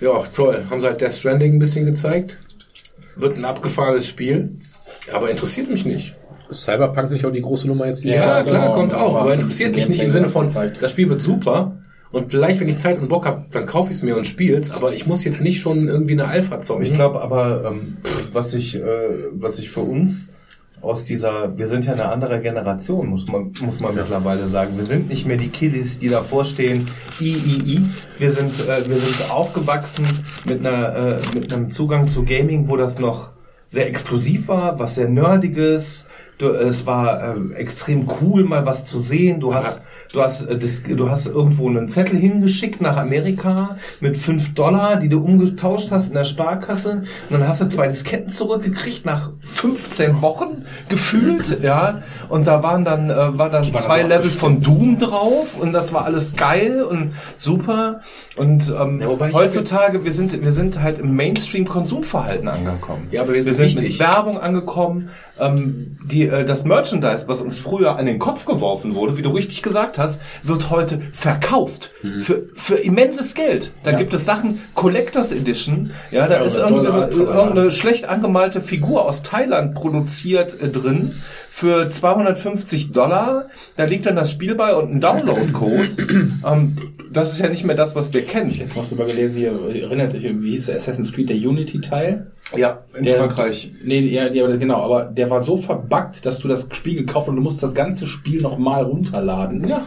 Ja, 0.00 0.22
toll. 0.34 0.62
Haben 0.70 0.80
sie 0.80 0.86
halt 0.86 1.00
Death 1.00 1.14
Stranding 1.14 1.54
ein 1.54 1.58
bisschen 1.58 1.84
gezeigt. 1.84 2.38
Wird 3.16 3.36
ein 3.38 3.44
abgefahrenes 3.44 4.06
Spiel. 4.06 4.50
Aber 5.12 5.30
interessiert 5.30 5.68
mich 5.68 5.84
nicht. 5.84 6.14
Ist 6.54 6.62
Cyberpunk 6.64 7.10
nicht 7.10 7.24
auch 7.26 7.32
die 7.32 7.40
große 7.42 7.66
Nummer 7.66 7.86
jetzt? 7.86 8.04
Ja, 8.04 8.38
jetzt- 8.38 8.48
klar, 8.48 8.72
kommt 8.72 8.94
auch. 8.94 9.16
Aber 9.16 9.34
interessiert 9.34 9.74
mich 9.74 9.88
nicht 9.88 10.00
im 10.02 10.10
Sinne 10.10 10.28
von, 10.28 10.48
das 10.80 10.90
Spiel 10.90 11.08
wird 11.10 11.20
super. 11.20 11.76
Und 12.12 12.30
vielleicht, 12.30 12.60
wenn 12.60 12.68
ich 12.68 12.78
Zeit 12.78 13.00
und 13.00 13.08
Bock 13.08 13.26
habe, 13.26 13.44
dann 13.50 13.66
kaufe 13.66 13.90
ich 13.90 13.96
es 13.96 14.02
mir 14.02 14.16
und 14.16 14.24
spiel's. 14.24 14.70
Aber 14.70 14.92
ich 14.94 15.04
muss 15.04 15.24
jetzt 15.24 15.42
nicht 15.42 15.60
schon 15.60 15.88
irgendwie 15.88 16.12
eine 16.12 16.26
Alpha 16.26 16.60
zocken. 16.60 16.84
Ich 16.84 16.94
glaube 16.94 17.20
aber, 17.20 17.64
ähm, 17.66 17.96
was 18.32 18.54
ich, 18.54 18.76
äh, 18.76 18.80
was 19.32 19.58
ich 19.58 19.68
für 19.70 19.80
uns 19.80 20.28
aus 20.80 21.02
dieser, 21.02 21.56
wir 21.58 21.66
sind 21.66 21.86
ja 21.86 21.92
eine 21.94 22.08
andere 22.10 22.40
Generation, 22.40 23.08
muss 23.08 23.26
man, 23.26 23.52
muss 23.62 23.80
man 23.80 23.96
mittlerweile 23.96 24.46
sagen. 24.46 24.74
Wir 24.76 24.84
sind 24.84 25.08
nicht 25.08 25.26
mehr 25.26 25.38
die 25.38 25.48
Kiddies, 25.48 25.98
die 25.98 26.08
davor 26.08 26.44
stehen, 26.44 26.86
i, 27.20 27.32
i, 27.32 27.74
i. 27.78 27.82
Wir 28.18 28.30
sind, 28.30 28.60
äh, 28.60 28.88
wir 28.88 28.96
sind 28.98 29.32
aufgewachsen 29.32 30.04
mit 30.46 30.64
einer, 30.64 30.94
äh, 30.94 31.16
mit 31.34 31.52
einem 31.52 31.72
Zugang 31.72 32.06
zu 32.06 32.24
Gaming, 32.24 32.68
wo 32.68 32.76
das 32.76 33.00
noch 33.00 33.30
sehr 33.66 33.88
exklusiv 33.88 34.46
war, 34.46 34.78
was 34.78 34.94
sehr 34.94 35.08
nerdiges. 35.08 36.06
Du, 36.38 36.48
es 36.48 36.84
war 36.86 37.36
äh, 37.36 37.54
extrem 37.54 38.08
cool, 38.20 38.44
mal 38.44 38.66
was 38.66 38.84
zu 38.84 38.98
sehen. 38.98 39.40
Du 39.40 39.54
hast, 39.54 39.82
du 40.14 40.22
hast, 40.22 40.42
äh, 40.42 40.56
das, 40.56 40.82
du 40.82 41.10
hast 41.10 41.26
irgendwo 41.26 41.68
einen 41.68 41.88
Zettel 41.88 42.18
hingeschickt 42.18 42.80
nach 42.80 42.96
Amerika 42.96 43.76
mit 44.00 44.16
fünf 44.16 44.54
Dollar, 44.54 44.96
die 44.96 45.08
du 45.08 45.22
umgetauscht 45.22 45.90
hast 45.90 46.08
in 46.08 46.14
der 46.14 46.24
Sparkasse. 46.24 47.04
Und 47.30 47.40
dann 47.40 47.48
hast 47.48 47.60
du 47.60 47.68
zwei 47.68 47.88
Disketten 47.88 48.30
zurückgekriegt 48.30 49.04
nach 49.04 49.30
15 49.40 50.22
Wochen 50.22 50.64
gefühlt, 50.88 51.62
ja. 51.62 52.02
Und 52.28 52.46
da 52.46 52.62
waren 52.62 52.84
dann, 52.84 53.10
äh, 53.10 53.38
war 53.38 53.50
dann 53.50 53.64
zwei 53.64 54.02
Level 54.02 54.30
von 54.30 54.60
Doom 54.60 54.98
drauf 54.98 55.58
und 55.58 55.72
das 55.72 55.92
war 55.92 56.04
alles 56.04 56.36
geil 56.36 56.82
und 56.82 57.12
super. 57.36 58.00
Und 58.36 58.68
ähm, 58.68 59.00
Ja, 59.00 59.32
heutzutage, 59.32 60.04
wir 60.04 60.12
sind, 60.12 60.42
wir 60.42 60.52
sind 60.52 60.80
halt 60.80 60.98
im 60.98 61.14
Mainstream-Konsumverhalten 61.16 62.48
angekommen. 62.48 63.08
Ja, 63.10 63.22
aber 63.22 63.34
wir 63.34 63.42
sind 63.42 63.58
wir 63.58 63.68
sind 63.68 63.82
mit 63.82 63.98
Werbung 63.98 64.38
angekommen. 64.38 65.10
Ähm, 65.38 65.98
die, 66.04 66.28
äh, 66.28 66.44
das 66.44 66.64
Merchandise, 66.64 67.26
was 67.26 67.40
uns 67.40 67.58
früher 67.58 67.96
an 67.96 68.06
den 68.06 68.18
Kopf 68.18 68.44
geworfen 68.44 68.94
wurde, 68.94 69.16
wie 69.16 69.22
du 69.22 69.30
richtig 69.30 69.62
gesagt 69.62 69.98
hast, 69.98 70.03
wird 70.42 70.70
heute 70.70 71.00
verkauft 71.12 71.90
Mhm. 72.02 72.20
für, 72.20 72.42
für 72.54 72.74
immenses 72.76 73.34
Geld. 73.34 73.72
Da 73.82 73.92
gibt 73.92 74.12
es 74.14 74.24
Sachen, 74.24 74.60
Collectors 74.74 75.32
Edition, 75.32 75.92
ja, 76.10 76.26
da 76.26 76.34
Ja, 76.38 76.40
ist 76.42 76.56
Dollar, 76.58 77.08
Dollar. 77.08 77.34
irgendeine 77.38 77.70
schlecht 77.70 78.04
angemalte 78.08 78.60
Figur 78.60 79.04
aus 79.06 79.22
Thailand 79.22 79.74
produziert 79.74 80.60
äh, 80.60 80.68
drin 80.68 81.22
für 81.54 81.88
250 81.88 82.90
Dollar. 82.90 83.46
Da 83.76 83.84
liegt 83.84 84.06
dann 84.06 84.16
das 84.16 84.32
Spiel 84.32 84.56
bei 84.56 84.74
und 84.74 84.90
ein 84.92 85.00
Download-Code. 85.00 86.32
ähm, 86.44 86.76
das 87.12 87.32
ist 87.32 87.38
ja 87.38 87.48
nicht 87.48 87.64
mehr 87.64 87.76
das, 87.76 87.94
was 87.94 88.12
wir 88.12 88.22
kennen. 88.22 88.50
Jetzt 88.50 88.76
hast 88.76 88.90
du 88.90 88.96
mal 88.96 89.06
gelesen, 89.06 89.38
hier, 89.38 89.52
erinnert 89.52 90.14
dich, 90.14 90.24
wie 90.24 90.50
hieß 90.50 90.66
der 90.66 90.76
Assassin's 90.76 91.12
Creed, 91.12 91.28
der 91.28 91.36
Unity-Teil? 91.36 92.32
Ja, 92.56 92.80
in 92.96 93.04
Der- 93.04 93.18
Frankreich. 93.18 93.72
Nee, 93.82 94.00
ja, 94.00 94.26
ja, 94.26 94.46
genau, 94.56 94.82
aber 94.82 95.04
der 95.04 95.30
war 95.30 95.40
so 95.40 95.56
verbuggt, 95.56 96.26
dass 96.26 96.38
du 96.40 96.48
das 96.48 96.68
Spiel 96.72 96.94
gekauft 96.96 97.28
und 97.28 97.36
du 97.36 97.42
musst 97.42 97.62
das 97.62 97.74
ganze 97.74 98.06
Spiel 98.06 98.42
nochmal 98.42 98.82
runterladen. 98.82 99.66
Ja. 99.66 99.86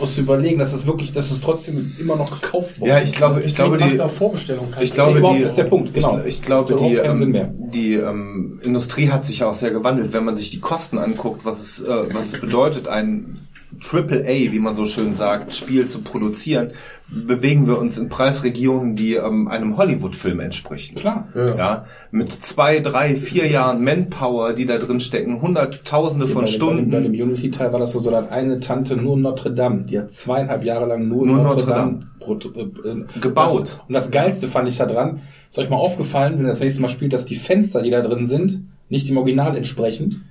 Musst 0.00 0.16
du 0.16 0.22
überlegen, 0.22 0.58
dass 0.58 0.72
das 0.72 0.86
wirklich, 0.86 1.12
dass 1.12 1.30
es 1.30 1.40
trotzdem 1.40 1.94
immer 2.00 2.16
noch 2.16 2.40
gekauft 2.40 2.80
wurde. 2.80 2.90
Ja, 2.90 3.00
ich 3.00 3.12
glaube, 3.12 3.42
ich 3.42 3.54
glaube, 3.54 3.78
die, 3.78 3.98
Vorbestellung 4.18 4.74
Ich 4.80 4.92
glaube, 4.92 5.20
die, 5.20 5.42
ist 5.42 5.56
der 5.56 5.64
Punkt, 5.64 5.94
genau. 5.94 6.18
Ich, 6.20 6.36
ich 6.36 6.42
glaube, 6.42 6.74
die, 6.74 6.96
ähm, 6.96 7.70
die 7.72 7.94
ähm, 7.94 8.60
Industrie 8.62 9.10
hat 9.10 9.24
sich 9.24 9.44
auch 9.44 9.54
sehr 9.54 9.70
gewandelt. 9.70 10.12
Wenn 10.12 10.24
man 10.24 10.34
sich 10.34 10.50
die 10.50 10.60
Kosten 10.60 10.85
anguckt, 10.94 11.44
was 11.44 11.60
es, 11.60 11.82
äh, 11.82 12.14
was 12.14 12.32
es 12.34 12.40
bedeutet, 12.40 12.88
ein 12.88 13.38
Triple 13.80 14.22
A, 14.24 14.52
wie 14.52 14.58
man 14.60 14.74
so 14.74 14.86
schön 14.86 15.12
sagt, 15.12 15.52
Spiel 15.52 15.86
zu 15.86 16.00
produzieren, 16.00 16.70
bewegen 17.08 17.66
wir 17.66 17.78
uns 17.78 17.98
in 17.98 18.08
Preisregionen, 18.08 18.94
die 18.96 19.14
ähm, 19.14 19.48
einem 19.48 19.76
Hollywood-Film 19.76 20.40
entsprechen. 20.40 20.94
Klar. 20.94 21.28
Ja. 21.34 21.84
mit 22.10 22.30
zwei, 22.30 22.78
drei, 22.80 23.16
vier 23.16 23.48
Jahren 23.48 23.82
Manpower, 23.84 24.54
die 24.54 24.66
da 24.66 24.78
drin 24.78 25.00
stecken, 25.00 25.42
hunderttausende 25.42 26.26
von 26.28 26.44
bei, 26.44 26.50
Stunden. 26.50 26.90
Bei 26.90 27.00
dem, 27.00 27.12
dem 27.12 27.28
Unity-Teil 27.28 27.72
war 27.72 27.80
das 27.80 27.92
so, 27.92 28.00
da 28.08 28.16
hat 28.18 28.32
eine 28.32 28.60
Tante 28.60 28.96
nur 28.96 29.16
Notre 29.18 29.52
Dame, 29.52 29.84
die 29.84 29.98
hat 29.98 30.10
zweieinhalb 30.12 30.64
Jahre 30.64 30.86
lang 30.86 31.08
nur, 31.08 31.26
Nur 31.26 31.36
Notre, 31.38 31.48
Notre 31.56 31.66
Dame, 31.66 32.00
Pro- 32.20 32.38
äh, 32.38 32.88
äh, 32.88 33.04
Gebaut. 33.20 33.62
Das, 33.62 33.80
und 33.88 33.92
das 33.94 34.10
Geilste 34.10 34.48
fand 34.48 34.68
ich 34.68 34.78
da 34.78 34.86
dran, 34.86 35.20
ist 35.50 35.58
euch 35.58 35.68
mal 35.68 35.76
aufgefallen, 35.76 36.38
wenn 36.38 36.46
ihr 36.46 36.50
das 36.50 36.60
nächste 36.60 36.80
Mal 36.80 36.88
spielt, 36.88 37.12
dass 37.12 37.26
die 37.26 37.36
Fenster, 37.36 37.82
die 37.82 37.90
da 37.90 38.00
drin 38.00 38.26
sind, 38.26 38.60
nicht 38.88 39.08
dem 39.08 39.18
Original 39.18 39.56
entsprechen. 39.56 40.28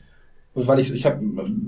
Weil 0.55 0.79
ich, 0.79 0.93
ich 0.93 1.05
habe 1.05 1.19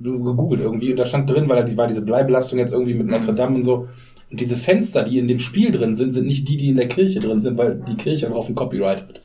gegoogelt 0.01 0.61
irgendwie 0.61 0.91
und 0.91 0.97
da 0.97 1.05
stand 1.05 1.29
drin, 1.29 1.49
weil 1.49 1.57
da 1.57 1.63
die, 1.63 1.77
war 1.77 1.87
diese 1.87 2.01
Bleibelastung 2.01 2.57
jetzt 2.57 2.71
irgendwie 2.71 2.93
mit 2.93 3.07
Notre 3.07 3.33
Dame 3.33 3.55
und 3.55 3.63
so. 3.63 3.87
Und 4.31 4.39
diese 4.39 4.55
Fenster, 4.55 5.03
die 5.03 5.19
in 5.19 5.27
dem 5.27 5.39
Spiel 5.39 5.71
drin 5.71 5.93
sind, 5.93 6.11
sind 6.11 6.25
nicht 6.25 6.47
die, 6.47 6.57
die 6.57 6.69
in 6.69 6.77
der 6.77 6.87
Kirche 6.87 7.19
drin 7.19 7.39
sind, 7.39 7.57
weil 7.57 7.81
die 7.87 7.95
Kirche 7.95 8.27
drauf 8.27 8.47
ein 8.47 8.55
Copyright 8.55 9.05
hat. 9.07 9.21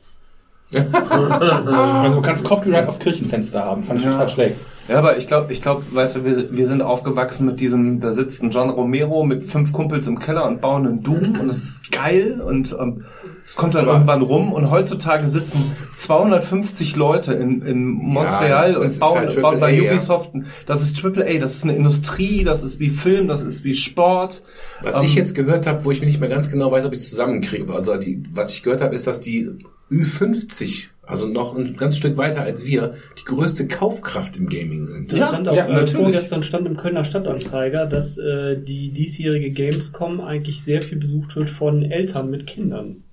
also 0.93 2.15
du 2.17 2.21
kannst 2.21 2.43
Copyright 2.43 2.87
auf 2.87 2.99
Kirchenfenster 2.99 3.63
haben, 3.63 3.83
fand 3.83 3.99
ich 3.99 4.05
total 4.05 4.29
schräg. 4.29 4.55
Ja, 4.87 4.97
aber 4.99 5.17
ich 5.17 5.27
glaube, 5.27 5.53
ich 5.53 5.61
glaube, 5.61 5.83
weißt 5.91 6.17
du, 6.17 6.25
wir, 6.25 6.51
wir 6.55 6.67
sind 6.67 6.81
aufgewachsen 6.81 7.45
mit 7.45 7.61
diesem, 7.61 8.01
da 8.01 8.11
sitzt 8.11 8.43
ein 8.43 8.49
John 8.49 8.69
Romero 8.69 9.23
mit 9.23 9.45
fünf 9.45 9.71
Kumpels 9.71 10.07
im 10.07 10.19
Keller 10.19 10.45
und 10.45 10.59
bauen 10.59 10.85
einen 10.85 11.03
Doom 11.03 11.39
und 11.39 11.47
das 11.47 11.57
ist 11.57 11.91
geil 11.91 12.41
und 12.41 12.75
ähm, 12.77 13.05
es 13.45 13.55
kommt 13.55 13.75
dann 13.75 13.87
irgendwann 13.87 14.21
rum 14.21 14.51
und 14.51 14.71
heutzutage 14.71 15.27
sitzen 15.29 15.71
250 15.97 16.97
Leute 16.97 17.33
in, 17.33 17.61
in 17.61 17.85
Montreal 17.85 18.73
das 18.73 18.95
und 18.95 18.99
bauen, 18.99 19.17
halt 19.19 19.41
bauen 19.41 19.59
bei 19.59 19.71
ja. 19.71 19.91
Ubisoft. 19.91 20.31
Das 20.65 20.81
ist 20.81 20.97
Triple 20.97 21.25
A, 21.25 21.39
das 21.39 21.55
ist 21.55 21.63
eine 21.63 21.75
Industrie, 21.75 22.43
das 22.43 22.61
ist 22.61 22.79
wie 22.79 22.89
Film, 22.89 23.29
das 23.29 23.43
ist 23.43 23.63
wie 23.63 23.73
Sport. 23.73 24.43
Was 24.81 24.95
Ähm, 24.95 25.03
ich 25.03 25.15
jetzt 25.15 25.33
gehört 25.33 25.65
habe, 25.65 25.85
wo 25.85 25.91
ich 25.91 26.01
mir 26.01 26.07
nicht 26.07 26.19
mehr 26.19 26.29
ganz 26.29 26.49
genau 26.49 26.71
weiß, 26.71 26.85
ob 26.85 26.93
ich 26.93 26.99
es 26.99 27.09
zusammenkriege, 27.09 27.73
also 27.73 27.95
die, 27.95 28.23
was 28.33 28.51
ich 28.51 28.63
gehört 28.63 28.81
habe, 28.81 28.95
ist, 28.95 29.07
dass 29.07 29.21
die 29.21 29.49
Ü50, 29.91 30.87
also 31.05 31.27
noch 31.27 31.55
ein 31.55 31.75
ganz 31.75 31.97
Stück 31.97 32.17
weiter 32.17 32.41
als 32.41 32.65
wir, 32.65 32.93
die 33.19 33.25
größte 33.25 33.67
Kaufkraft 33.67 34.37
im 34.37 34.47
Gaming 34.47 34.85
sind. 34.85 35.11
Das 35.11 35.27
stand 35.27 35.49
auch, 35.49 35.55
ja, 35.55 35.65
äh, 35.65 35.73
natürlich. 35.73 35.93
vorgestern 35.93 36.43
stand 36.43 36.67
im 36.67 36.77
Kölner 36.77 37.03
Stadtanzeiger, 37.03 37.85
dass 37.85 38.17
äh, 38.17 38.57
die 38.61 38.91
diesjährige 38.91 39.51
Gamescom 39.51 40.21
eigentlich 40.21 40.63
sehr 40.63 40.81
viel 40.81 40.97
besucht 40.97 41.35
wird 41.35 41.49
von 41.49 41.83
Eltern 41.83 42.29
mit 42.29 42.47
Kindern. 42.47 43.03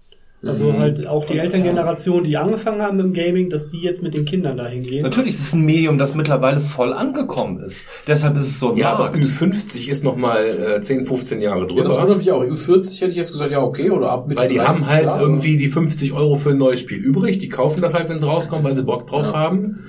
Also 0.42 0.72
halt 0.72 1.06
auch 1.06 1.26
die 1.26 1.38
Elterngeneration, 1.38 2.24
die 2.24 2.36
angefangen 2.38 2.80
haben 2.80 2.98
im 2.98 3.12
Gaming, 3.12 3.50
dass 3.50 3.68
die 3.70 3.78
jetzt 3.80 4.02
mit 4.02 4.14
den 4.14 4.24
Kindern 4.24 4.56
dahin 4.56 4.82
gehen. 4.82 5.02
Natürlich 5.02 5.34
ist 5.34 5.40
es 5.40 5.52
ein 5.52 5.66
Medium, 5.66 5.98
das 5.98 6.14
mittlerweile 6.14 6.60
voll 6.60 6.94
angekommen 6.94 7.58
ist. 7.60 7.84
Deshalb 8.06 8.38
ist 8.38 8.44
es 8.48 8.58
so 8.58 8.70
ein 8.70 8.76
Ja, 8.78 8.92
aber 8.92 9.04
Markt. 9.10 9.18
Ü50 9.18 9.88
ist 9.90 10.02
noch 10.02 10.16
mal 10.16 10.46
äh, 10.76 10.80
10, 10.80 11.04
15 11.04 11.42
Jahre 11.42 11.60
Ja, 11.60 11.66
das 11.66 11.74
drüber. 11.74 12.02
wundert 12.02 12.16
mich 12.18 12.32
auch. 12.32 12.42
Ü40 12.42 13.00
hätte 13.00 13.10
ich 13.10 13.16
jetzt 13.16 13.32
gesagt, 13.32 13.50
ja, 13.52 13.60
okay, 13.62 13.90
oder 13.90 14.10
ab 14.10 14.28
mit 14.28 14.38
weil 14.38 14.48
die 14.48 14.60
haben 14.62 14.86
halt 14.88 15.10
irgendwie 15.20 15.58
die 15.58 15.68
50 15.68 16.12
Euro 16.14 16.36
für 16.36 16.50
ein 16.50 16.58
neues 16.58 16.80
Spiel 16.80 16.98
übrig. 16.98 17.36
Die 17.38 17.50
kaufen 17.50 17.82
das 17.82 17.92
halt, 17.92 18.08
wenn 18.08 18.16
es 18.16 18.26
rauskommt, 18.26 18.64
weil 18.64 18.74
sie 18.74 18.82
Bock 18.82 19.06
drauf 19.06 19.34
haben. 19.34 19.80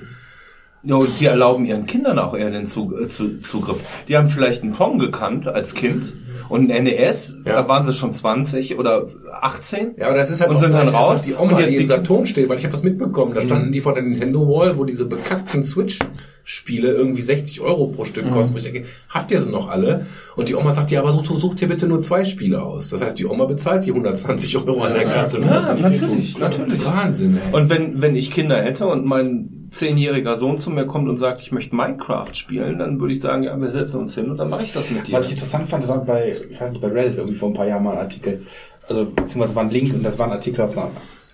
Ja, 0.84 0.96
und 0.96 1.20
die 1.20 1.26
erlauben 1.26 1.64
ihren 1.64 1.86
Kindern 1.86 2.18
auch 2.18 2.34
eher 2.34 2.50
den 2.50 2.62
äh, 2.64 2.66
zu, 2.66 3.38
Zugriff. 3.42 3.78
Die 4.08 4.16
haben 4.16 4.28
vielleicht 4.28 4.62
einen 4.62 4.72
Pong 4.72 4.98
gekannt 4.98 5.46
als 5.46 5.74
Kind 5.74 6.12
und 6.48 6.70
ein 6.72 6.84
NES, 6.84 7.38
Ja. 7.46 7.52
da 7.62 7.68
waren 7.68 7.86
sie 7.86 7.92
schon 7.92 8.12
20 8.12 8.78
oder 8.78 9.06
18. 9.40 9.92
Ja, 9.96 10.08
aber 10.08 10.16
das 10.16 10.28
ist 10.30 10.40
halt 10.40 10.50
Und 10.50 10.58
sind 10.58 10.74
dann 10.74 10.88
raus. 10.88 11.22
die 11.22 11.34
Oma, 11.34 11.52
Und 11.52 11.60
jetzt 11.60 11.70
die 11.70 11.76
im 11.76 11.86
Saturn 11.86 12.26
steht, 12.26 12.48
weil 12.48 12.58
ich 12.58 12.64
habe 12.64 12.72
das 12.72 12.82
mitbekommen. 12.82 13.32
Da 13.34 13.42
standen 13.42 13.70
die 13.72 13.80
vor 13.80 13.94
der 13.94 14.02
Nintendo 14.02 14.40
Wall, 14.48 14.76
wo 14.76 14.84
diese 14.84 15.06
bekackten 15.06 15.62
Switch-Spiele 15.62 16.88
irgendwie 16.90 17.22
60 17.22 17.60
Euro 17.60 17.86
pro 17.86 18.04
Stück 18.04 18.28
kosten. 18.30 18.54
Wo 18.54 18.58
ich 18.58 18.64
denke, 18.64 18.84
habt 19.08 19.30
ihr 19.30 19.40
sie 19.40 19.50
noch 19.50 19.68
alle? 19.70 20.06
Und 20.36 20.48
die 20.48 20.54
Oma 20.56 20.72
sagt, 20.72 20.90
ja, 20.90 21.00
aber 21.00 21.12
such, 21.12 21.24
such 21.38 21.54
dir 21.54 21.68
bitte 21.68 21.86
nur 21.86 22.00
zwei 22.00 22.24
Spiele 22.24 22.60
aus. 22.62 22.90
Das 22.90 23.00
heißt, 23.00 23.18
die 23.18 23.26
Oma 23.26 23.44
bezahlt 23.44 23.86
die 23.86 23.90
120 23.92 24.56
Euro 24.58 24.82
an 24.82 24.94
der 24.94 25.04
Kasse. 25.06 25.40
Ja, 25.40 25.74
natürlich, 25.74 26.38
natürlich. 26.38 26.84
Wahnsinn, 26.84 27.36
ey. 27.38 27.54
Und 27.54 27.70
wenn, 27.70 28.02
wenn 28.02 28.16
ich 28.16 28.30
Kinder 28.32 28.60
hätte 28.60 28.86
und 28.86 29.06
mein 29.06 29.51
zehnjähriger 29.72 30.36
Sohn 30.36 30.58
zu 30.58 30.70
mir 30.70 30.86
kommt 30.86 31.08
und 31.08 31.16
sagt, 31.16 31.40
ich 31.40 31.52
möchte 31.52 31.74
Minecraft 31.74 32.32
spielen, 32.34 32.78
dann 32.78 33.00
würde 33.00 33.12
ich 33.12 33.20
sagen, 33.20 33.42
ja, 33.42 33.58
wir 33.58 33.70
setzen 33.70 34.00
uns 34.00 34.14
hin 34.14 34.30
und 34.30 34.36
dann 34.36 34.50
mache 34.50 34.62
ich 34.62 34.72
das 34.72 34.90
mit 34.90 35.08
dir. 35.08 35.14
Was 35.14 35.26
ich 35.26 35.32
interessant 35.32 35.68
fand, 35.68 35.88
war 35.88 36.04
bei, 36.04 36.36
ich 36.50 36.60
weiß 36.60 36.70
nicht, 36.70 36.80
bei 36.80 36.88
Reddit 36.88 37.16
irgendwie 37.16 37.34
vor 37.34 37.50
ein 37.50 37.54
paar 37.54 37.66
Jahren 37.66 37.82
mal 37.82 37.92
ein 37.92 37.98
Artikel, 37.98 38.42
also 38.88 39.06
beziehungsweise 39.06 39.54
war 39.56 39.64
ein 39.64 39.70
Link 39.70 39.92
und 39.94 40.04
das 40.04 40.18
war 40.18 40.26
ein 40.26 40.32
Artikel 40.32 40.62
aus 40.62 40.76
einer 40.76 40.90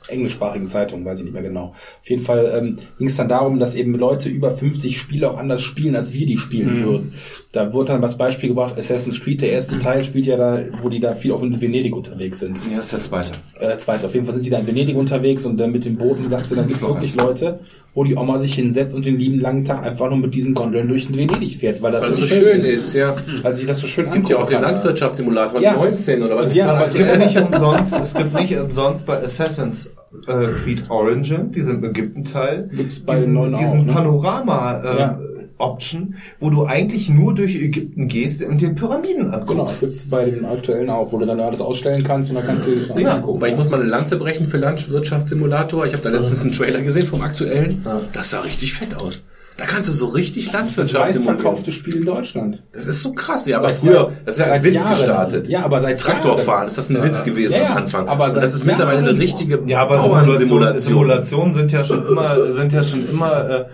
englischsprachigen 0.09 0.69
Zeitung, 0.69 1.05
weiß 1.05 1.19
ich 1.19 1.25
nicht 1.25 1.35
mehr 1.35 1.43
genau. 1.43 1.75
Auf 2.01 2.09
jeden 2.09 2.23
Fall 2.23 2.51
ähm, 2.57 2.79
ging 2.99 3.09
es 3.09 3.17
dann 3.17 3.29
darum, 3.29 3.59
dass 3.59 3.75
eben 3.75 3.95
Leute 3.95 4.29
über 4.29 4.51
50 4.51 4.99
Spiele 4.99 5.31
auch 5.31 5.39
anders 5.39 5.63
spielen, 5.63 5.97
als 5.97 6.13
wir 6.13 6.27
die 6.27 6.39
spielen 6.39 6.83
würden. 6.83 7.15
Da 7.51 7.73
wurde 7.73 7.93
dann 7.93 8.05
als 8.05 8.15
Beispiel 8.19 8.51
gebracht, 8.51 8.75
Assassin's 8.79 9.21
Creed, 9.23 9.41
der 9.41 9.53
erste 9.53 9.79
Teil 9.79 10.05
spielt 10.05 10.27
ja 10.27 10.37
da, 10.37 10.61
wo 10.83 10.91
die 10.91 11.01
da 11.01 11.15
viel 11.15 11.33
auch 11.33 11.43
in 11.43 11.59
Venedig 11.59 11.97
unterwegs 11.97 12.41
sind. 12.41 12.59
ja, 12.71 12.81
ist 12.81 12.93
der 12.93 13.01
zweite. 13.01 13.31
Äh, 13.59 13.79
zweite. 13.79 14.07
Auf 14.07 14.13
jeden 14.13 14.27
Fall 14.27 14.35
sind 14.35 14.45
die 14.45 14.51
da 14.51 14.59
in 14.59 14.67
Venedig 14.67 14.95
unterwegs 14.97 15.47
und 15.47 15.57
dann 15.57 15.73
mit 15.73 15.87
dem 15.87 15.97
Booten 15.97 16.29
sagst 16.29 16.51
du, 16.51 16.57
dann 16.57 16.69
gibt 16.69 16.83
es 16.83 16.87
wirklich 16.87 17.15
Leute, 17.15 17.61
wo 17.95 18.05
die 18.05 18.15
Oma 18.17 18.39
sich 18.39 18.55
hinsetzt 18.55 18.95
und 18.95 19.07
den 19.07 19.19
lieben 19.19 19.41
langen 19.41 19.65
Tag 19.65 19.83
einfach 19.83 20.11
nur 20.11 20.19
mit 20.19 20.35
diesen 20.35 20.53
Gondeln 20.53 20.89
durch 20.89 21.09
Venedig 21.11 21.57
fährt, 21.57 21.81
weil 21.81 21.91
das 21.91 22.03
Weil 22.03 22.13
so, 22.13 22.21
so 22.21 22.27
schön 22.27 22.61
ist, 22.61 22.93
ja. 22.93 23.17
Weil 23.41 23.55
sich 23.55 23.67
das 23.67 23.79
so 23.79 23.87
schön 23.87 24.05
Es 24.09 24.13
gibt 24.13 24.29
ja 24.29 24.37
auch 24.37 24.47
den. 24.47 24.61
Landwirtschaftssimulator 24.61 25.63
Ja. 25.63 25.73
19 25.75 26.23
oder 26.23 26.37
was? 26.37 26.55
Ja, 26.55 26.75
Aber 26.75 26.85
es 26.85 26.93
gibt 26.93 27.09
ja 27.09 27.17
nicht 27.17 27.41
umsonst, 27.41 27.95
es 27.95 28.13
gibt 28.13 28.35
nicht 28.39 28.59
umsonst 28.59 29.07
bei 29.07 29.23
Assassin's 29.23 29.87
äh, 30.27 30.49
Creed 30.65 30.85
Origin, 30.91 31.51
diesem 31.51 31.83
Ägypten-Teil, 31.83 32.69
Gibt's 32.75 33.01
bei 33.01 33.15
diesen, 33.15 33.35
den 33.35 33.55
auch, 33.55 33.59
diesen 33.59 33.87
ne? 33.87 33.93
Panorama 33.95 34.83
äh, 34.83 34.99
Ja. 34.99 35.19
Option, 35.59 36.15
wo 36.41 36.51
du 36.51 36.67
eigentlich 36.67 37.09
nur 37.09 37.35
durch 37.35 37.55
Ägypten 37.57 38.09
gehst 38.09 38.43
und 38.45 38.61
dir 38.61 38.71
Pyramiden 38.71 39.25
Genau, 39.31 39.39
anguckst. 39.41 39.81
gibt's 39.81 40.09
bei 40.09 40.25
den 40.27 40.45
aktuellen 40.45 40.89
auch, 40.91 41.13
wo 41.13 41.19
du 41.19 41.27
dann 41.27 41.41
alles 41.41 41.61
ausstellen 41.61 42.05
kannst 42.05 42.31
und 42.31 42.37
dann 42.37 42.47
kannst 42.47 42.67
du 42.67 42.71
dir 42.71 42.79
das 42.87 42.89
Ja. 43.01 43.15
angucken. 43.15 43.35
Wobei 43.35 43.49
ich 43.51 43.57
muss 43.57 43.69
mal 43.71 43.81
eine 43.81 43.89
Lanze 43.89 44.17
brechen 44.17 44.47
für 44.47 44.59
Landwirtschaftssimulator. 44.59 45.87
Ich 45.87 45.93
habe 45.93 46.03
da 46.03 46.11
letztens 46.11 46.43
einen 46.43 46.53
Trailer 46.53 46.81
gesehen 46.81 47.07
vom 47.07 47.23
aktuellen. 47.23 47.85
Das 48.13 48.31
sah 48.31 48.41
richtig 48.41 48.75
fett 48.75 48.95
aus. 48.97 49.25
Da 49.57 49.65
kannst 49.65 49.89
du 49.89 49.93
so 49.93 50.07
richtig 50.07 50.53
das 50.53 50.69
ist 50.69 50.79
das 50.79 50.93
Landwirtschaft 50.93 51.13
simulieren. 51.15 51.35
meistverkaufte 51.37 51.73
Spiel 51.73 51.97
in 51.97 52.05
Deutschland. 52.05 52.63
Das 52.73 52.87
ist 52.87 53.03
so 53.03 53.13
krass. 53.13 53.45
Ja, 53.47 53.59
aber 53.59 53.71
Seit 53.71 53.79
früher, 53.79 54.13
das 54.25 54.37
ist 54.39 54.47
ja 54.47 54.53
als 54.53 54.63
Witz 54.63 54.75
Jahren. 54.75 54.89
gestartet. 54.91 55.49
Ja, 55.49 55.65
aber 55.65 55.81
seit 55.81 55.99
Traktorfahren, 56.01 56.69
ist 56.69 56.79
das 56.79 56.91
ein 56.91 57.03
Witz 57.03 57.25
gewesen 57.25 57.55
Ja, 57.55 57.63
ja. 57.63 57.71
am 57.71 57.77
Anfang. 57.79 58.07
Aber 58.09 58.29
das 58.29 58.55
ist 58.55 58.65
mittlerweile 58.65 58.99
eine 58.99 59.07
Jahren- 59.09 59.19
richtige 59.19 59.61
Ja, 59.67 59.81
aber 59.83 60.01
Simulationen, 60.01 60.27
Bauernsimulation. 60.37 60.81
Simulationen 60.81 61.55
sind 61.55 61.73
ja 61.73 61.83
schon 61.83 62.07
immer, 62.07 62.53
sind 62.53 62.73
ja 62.73 62.83
schon 62.85 63.09
immer, 63.11 63.51
äh, 63.51 63.65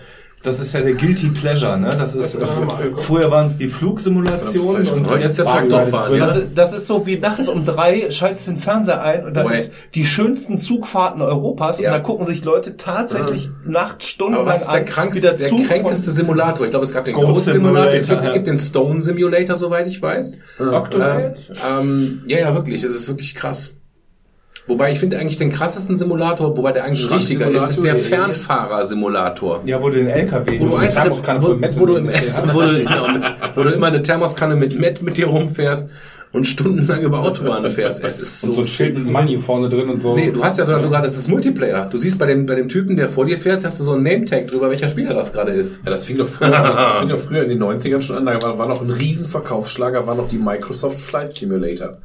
das 0.44 0.60
ist 0.60 0.72
ja 0.74 0.80
der 0.82 0.94
Guilty 0.94 1.30
Pleasure, 1.30 1.76
ne? 1.78 1.88
Das 1.98 2.14
ist, 2.14 2.34
äh, 2.36 2.46
früher 2.96 3.30
waren 3.30 3.46
es 3.46 3.56
die 3.56 3.66
Flugsimulationen 3.68 4.86
und 4.88 5.08
Heute 5.10 5.24
ist 5.24 5.38
der 5.38 5.46
Traktorfahren. 5.46 6.18
Das 6.18 6.34
Ja? 6.34 6.40
ist, 6.42 6.48
das 6.54 6.72
ist 6.72 6.86
so 6.86 7.06
wie 7.06 7.18
nachts 7.18 7.48
um 7.48 7.64
drei 7.64 8.10
schaltest 8.10 8.46
den 8.46 8.56
Fernseher 8.58 9.02
ein 9.02 9.24
und 9.24 9.34
da 9.34 9.44
Wobei- 9.44 9.58
ist 9.60 9.72
die 9.94 10.04
schönsten 10.04 10.58
Zugfahrten 10.58 11.22
Europas 11.22 11.80
Ja. 11.80 11.90
und 11.90 11.98
da 11.98 12.00
gucken 12.04 12.26
sich 12.26 12.44
Leute 12.44 12.76
tatsächlich 12.76 13.48
nachts 13.64 14.06
stundenlang 14.06 14.54
ist 14.54 14.66
der, 14.70 14.80
an, 14.80 14.84
krankste, 14.84 15.20
der 15.22 15.32
der 15.34 15.48
Zug 15.48 15.66
kränkeste 15.66 16.10
Simulator? 16.10 16.64
Ich 16.66 16.70
glaube, 16.70 16.84
es 16.84 16.92
gab 16.92 17.04
den 17.06 17.14
Goat 17.14 17.26
Goat 17.26 17.40
Simulator, 17.42 17.86
es 17.86 17.92
gibt, 17.92 18.04
Simulator, 18.04 18.26
es 18.26 18.32
gibt 18.34 18.46
den 18.46 18.58
Stone 18.58 19.00
Simulator, 19.00 19.56
soweit 19.56 19.86
ich 19.86 20.00
weiß. 20.00 20.38
Octoroid? 20.60 21.50
Ähm, 21.68 22.22
ja, 22.26 22.38
ja, 22.38 22.54
wirklich, 22.54 22.82
das 22.82 22.94
ist 22.94 23.08
wirklich 23.08 23.34
krass. 23.34 23.74
Wobei 24.66 24.92
ich 24.92 24.98
finde 24.98 25.18
eigentlich 25.18 25.36
den 25.36 25.52
krassesten 25.52 25.96
Simulator, 25.96 26.56
wobei 26.56 26.72
der 26.72 26.84
eigentlich 26.84 27.10
richtiger 27.10 27.48
ist, 27.48 27.68
ist 27.68 27.84
der 27.84 27.96
Fernfahrer-Simulator. 27.96 29.60
ja, 29.66 29.80
wo 29.82 29.90
du 29.90 29.96
den 29.96 30.08
LKW 30.08 30.58
Wo 30.58 30.68
du 30.68 30.76
einfach, 30.76 31.02
Thermoskanne 31.02 31.42
wo, 31.42 31.46
voll 31.48 31.60
wo, 31.76 31.86
du, 31.86 31.96
im, 31.96 32.06
wo, 32.52 32.60
du, 32.62 32.78
genau, 32.78 33.06
wo 33.54 33.62
du 33.62 33.70
immer 33.70 33.88
eine 33.88 34.00
Thermoskanne 34.00 34.56
mit 34.56 34.78
Met 34.78 35.02
mit 35.02 35.18
dir 35.18 35.26
rumfährst 35.26 35.88
und 36.32 36.46
stundenlang 36.46 37.02
über 37.02 37.20
Autobahnen 37.20 37.70
fährst. 37.70 38.02
Es 38.02 38.18
ist 38.18 38.42
Und 38.42 38.48
so 38.48 38.54
so 38.54 38.60
ein 38.62 38.66
Schild 38.66 38.98
mit 38.98 39.10
Money 39.10 39.38
vorne 39.38 39.68
drin 39.68 39.88
und 39.88 40.00
so. 40.00 40.16
Nee, 40.16 40.32
du 40.32 40.42
hast 40.42 40.58
ja 40.58 40.66
sogar, 40.66 41.00
das 41.02 41.16
ist 41.16 41.28
Multiplayer. 41.28 41.86
Du 41.90 41.96
siehst 41.96 42.18
bei 42.18 42.26
dem, 42.26 42.46
bei 42.46 42.54
dem 42.56 42.68
Typen, 42.68 42.96
der 42.96 43.08
vor 43.08 43.24
dir 43.26 43.38
fährt, 43.38 43.64
hast 43.64 43.78
du 43.78 43.84
so 43.84 43.92
ein 43.92 44.02
Name-Tag 44.02 44.48
drüber, 44.48 44.68
welcher 44.70 44.88
Spieler 44.88 45.14
das 45.14 45.32
gerade 45.32 45.52
ist. 45.52 45.78
Ja, 45.84 45.90
das 45.90 46.06
fing 46.06 46.16
doch 46.16 46.26
früher, 46.26 46.50
das 46.50 46.96
fing 46.96 47.08
doch 47.08 47.18
früher 47.18 47.44
in 47.44 47.50
den 47.50 47.62
90ern 47.62 48.00
schon 48.00 48.16
an. 48.16 48.26
Da 48.26 48.42
war, 48.42 48.58
war 48.58 48.66
noch 48.66 48.82
ein 48.82 48.90
Riesenverkaufsschlager, 48.90 50.06
war 50.06 50.16
noch 50.16 50.28
die 50.28 50.38
Microsoft 50.38 50.98
Flight 50.98 51.34
Simulator. 51.34 51.98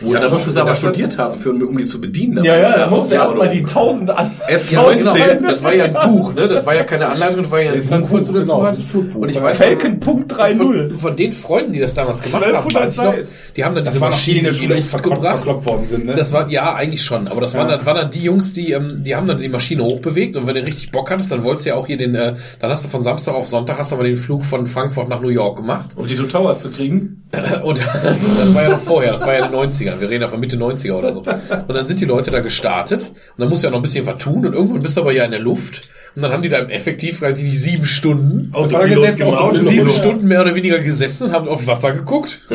Wo 0.00 0.12
Ja, 0.12 0.20
da 0.20 0.28
musst 0.28 0.46
du 0.46 0.50
es 0.50 0.56
aber 0.56 0.74
studiert 0.74 1.18
haben, 1.18 1.38
für, 1.38 1.50
um 1.50 1.76
die 1.76 1.84
zu 1.84 2.00
bedienen. 2.00 2.44
Ja, 2.44 2.56
ja, 2.56 2.78
da 2.78 2.86
musst 2.88 3.10
du 3.10 3.16
Ja, 3.16 3.24
erstmal 3.24 3.48
die 3.48 3.64
tausend 3.64 4.10
an. 4.10 4.30
F19. 4.48 4.72
Ja, 5.18 5.34
genau, 5.34 5.50
das 5.50 5.62
war 5.62 5.74
ja 5.74 5.84
ein 5.86 6.10
Buch, 6.10 6.34
ne? 6.34 6.48
Das 6.48 6.64
war 6.64 6.74
ja 6.74 6.84
keine 6.84 7.08
Anleitung, 7.08 7.42
das 7.42 7.50
war 7.50 7.60
ja 7.60 7.72
ein 7.72 7.78
Das 7.78 7.88
Buch, 7.88 7.96
was 8.12 8.26
du 8.28 8.32
dazu 8.32 8.32
genau, 8.32 8.62
hattest. 8.62 8.94
Und 8.94 9.28
ich 9.28 9.42
weiß 9.42 9.56
Falcon 9.58 10.00
Punkt 10.00 10.32
3.0. 10.32 10.56
von, 10.56 10.98
von 10.98 11.16
den 11.16 11.32
Freunden, 11.32 11.72
die 11.72 11.80
das 11.80 11.94
damals 11.94 12.22
gemacht 12.22 12.44
haben, 12.46 12.54
1200 12.54 12.82
weiß 12.86 12.92
ich 12.92 13.02
noch, 13.02 13.28
die 13.56 13.64
haben 13.64 13.74
dann 13.74 13.84
Das 13.84 13.94
diese 13.94 14.04
noch 14.04 14.18
die, 14.18 14.24
die 14.32 14.38
in 14.38 14.44
Maschine 14.44 14.48
der 14.48 14.52
Schule 14.54 14.74
echt 14.76 14.86
verkloppt, 14.88 15.16
gebracht. 15.16 15.36
verkloppt 15.36 15.66
worden 15.66 15.86
sind, 15.86 16.06
ne? 16.06 16.14
Das 16.14 16.32
war, 16.32 16.48
ja, 16.48 16.74
eigentlich 16.74 17.02
schon. 17.02 17.28
Aber 17.28 17.40
das 17.40 17.54
waren, 17.54 17.68
dann, 17.68 17.84
waren 17.84 17.96
dann 17.96 18.10
die 18.10 18.22
Jungs, 18.22 18.52
die, 18.52 18.72
ähm, 18.72 19.02
die 19.04 19.14
haben 19.16 19.26
dann 19.26 19.38
die 19.40 19.48
Maschine 19.48 19.82
hochbewegt 19.84 20.36
und 20.36 20.46
wenn 20.46 20.54
du 20.54 20.64
richtig 20.64 20.90
Bock 20.92 21.10
hattest, 21.10 21.32
dann 21.32 21.42
wolltest 21.42 21.66
du 21.66 21.70
ja 21.70 21.76
auch 21.76 21.86
hier 21.86 21.96
den, 21.96 22.14
äh, 22.14 22.34
dann 22.60 22.70
hast 22.70 22.84
du 22.84 22.88
von 22.88 23.02
Samstag 23.02 23.34
auf 23.34 23.46
Sonntag 23.48 23.78
hast 23.78 23.90
du 23.90 23.96
aber 23.96 24.04
den 24.04 24.16
Flug 24.16 24.44
von 24.44 24.66
Frankfurt 24.66 25.08
nach 25.08 25.20
New 25.20 25.28
York 25.28 25.56
gemacht. 25.56 25.90
Um 25.96 26.06
die 26.06 26.14
Two 26.16 26.24
Towers 26.24 26.60
zu 26.62 26.70
kriegen. 26.70 27.24
Und 27.64 27.78
das 28.38 28.54
war 28.54 28.62
ja 28.62 28.68
noch 28.70 28.78
vorher, 28.80 29.12
das 29.12 29.26
war 29.26 29.34
ja 29.34 29.44
in 29.46 29.52
den 29.52 29.60
90ern. 29.60 29.87
90ern. 29.96 30.00
Wir 30.00 30.10
reden 30.10 30.22
ja 30.22 30.28
von 30.28 30.40
Mitte 30.40 30.56
90er 30.56 30.92
oder 30.94 31.12
so. 31.12 31.20
Und 31.20 31.74
dann 31.74 31.86
sind 31.86 32.00
die 32.00 32.04
Leute 32.04 32.30
da 32.30 32.40
gestartet 32.40 33.08
und 33.10 33.40
dann 33.40 33.48
muss 33.48 33.62
ja 33.62 33.70
noch 33.70 33.78
ein 33.78 33.82
bisschen 33.82 34.06
was 34.06 34.18
tun 34.18 34.44
und 34.46 34.52
irgendwann 34.54 34.80
bist 34.80 34.96
du 34.96 35.00
aber 35.02 35.12
ja 35.12 35.24
in 35.24 35.30
der 35.30 35.40
Luft 35.40 35.88
und 36.16 36.22
dann 36.22 36.32
haben 36.32 36.42
die 36.42 36.48
da 36.48 36.58
im 36.58 36.70
effektiv, 36.70 37.20
weiß 37.22 37.38
ich 37.38 37.44
nicht, 37.44 37.60
sieben 37.60 37.86
Stunden, 37.86 38.50
Autopilot 38.52 39.16
gemacht. 39.16 39.56
sieben 39.56 39.88
Stunden 39.88 40.26
mehr 40.26 40.40
oder 40.40 40.54
weniger 40.54 40.78
gesessen 40.78 41.28
und 41.28 41.32
haben 41.32 41.48
auf 41.48 41.66
Wasser 41.66 41.92
geguckt. 41.92 42.40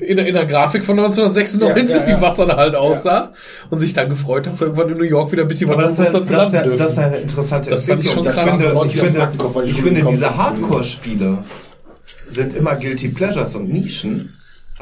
In, 0.00 0.16
der- 0.16 0.26
in 0.26 0.34
der 0.34 0.46
Grafik 0.46 0.84
von 0.84 0.98
1996, 0.98 1.96
Ja, 1.96 2.02
ja, 2.04 2.10
ja. 2.10 2.18
wie 2.18 2.22
Wasser 2.22 2.46
da 2.46 2.56
halt 2.56 2.74
aussah 2.76 3.32
und 3.70 3.80
sich 3.80 3.92
dann 3.94 4.08
gefreut, 4.08 4.46
dass 4.46 4.58
sie 4.58 4.64
irgendwann 4.66 4.88
in 4.90 4.98
New 4.98 5.04
York 5.04 5.32
wieder 5.32 5.42
ein 5.42 5.48
bisschen 5.48 5.68
was 5.70 5.76
bewusster 5.96 6.24
zu 6.24 6.32
ja, 6.32 6.38
landen 6.42 6.62
dürfen. 6.64 6.78
das 6.78 6.90
ist 6.92 6.96
ja 6.98 7.06
eine 7.06 7.16
interessante 7.18 7.70
Das 7.70 7.84
fand 7.84 8.04
ich 8.04 8.10
schon 8.10 8.24
krass. 8.24 8.58
Ich 8.58 8.60
finde, 8.60 8.82
ich 8.86 8.92
die 8.92 8.98
finde, 8.98 9.28
die 9.64 9.70
ich 9.70 9.80
finde 9.80 10.00
diese. 10.10 10.36
Hardcore-Spiele 10.36 11.38
sind 12.28 12.54
immer 12.54 12.74
Guilty 12.76 13.08
Pleasures 13.08 13.54
und 13.56 13.68
Nischen. 13.72 14.34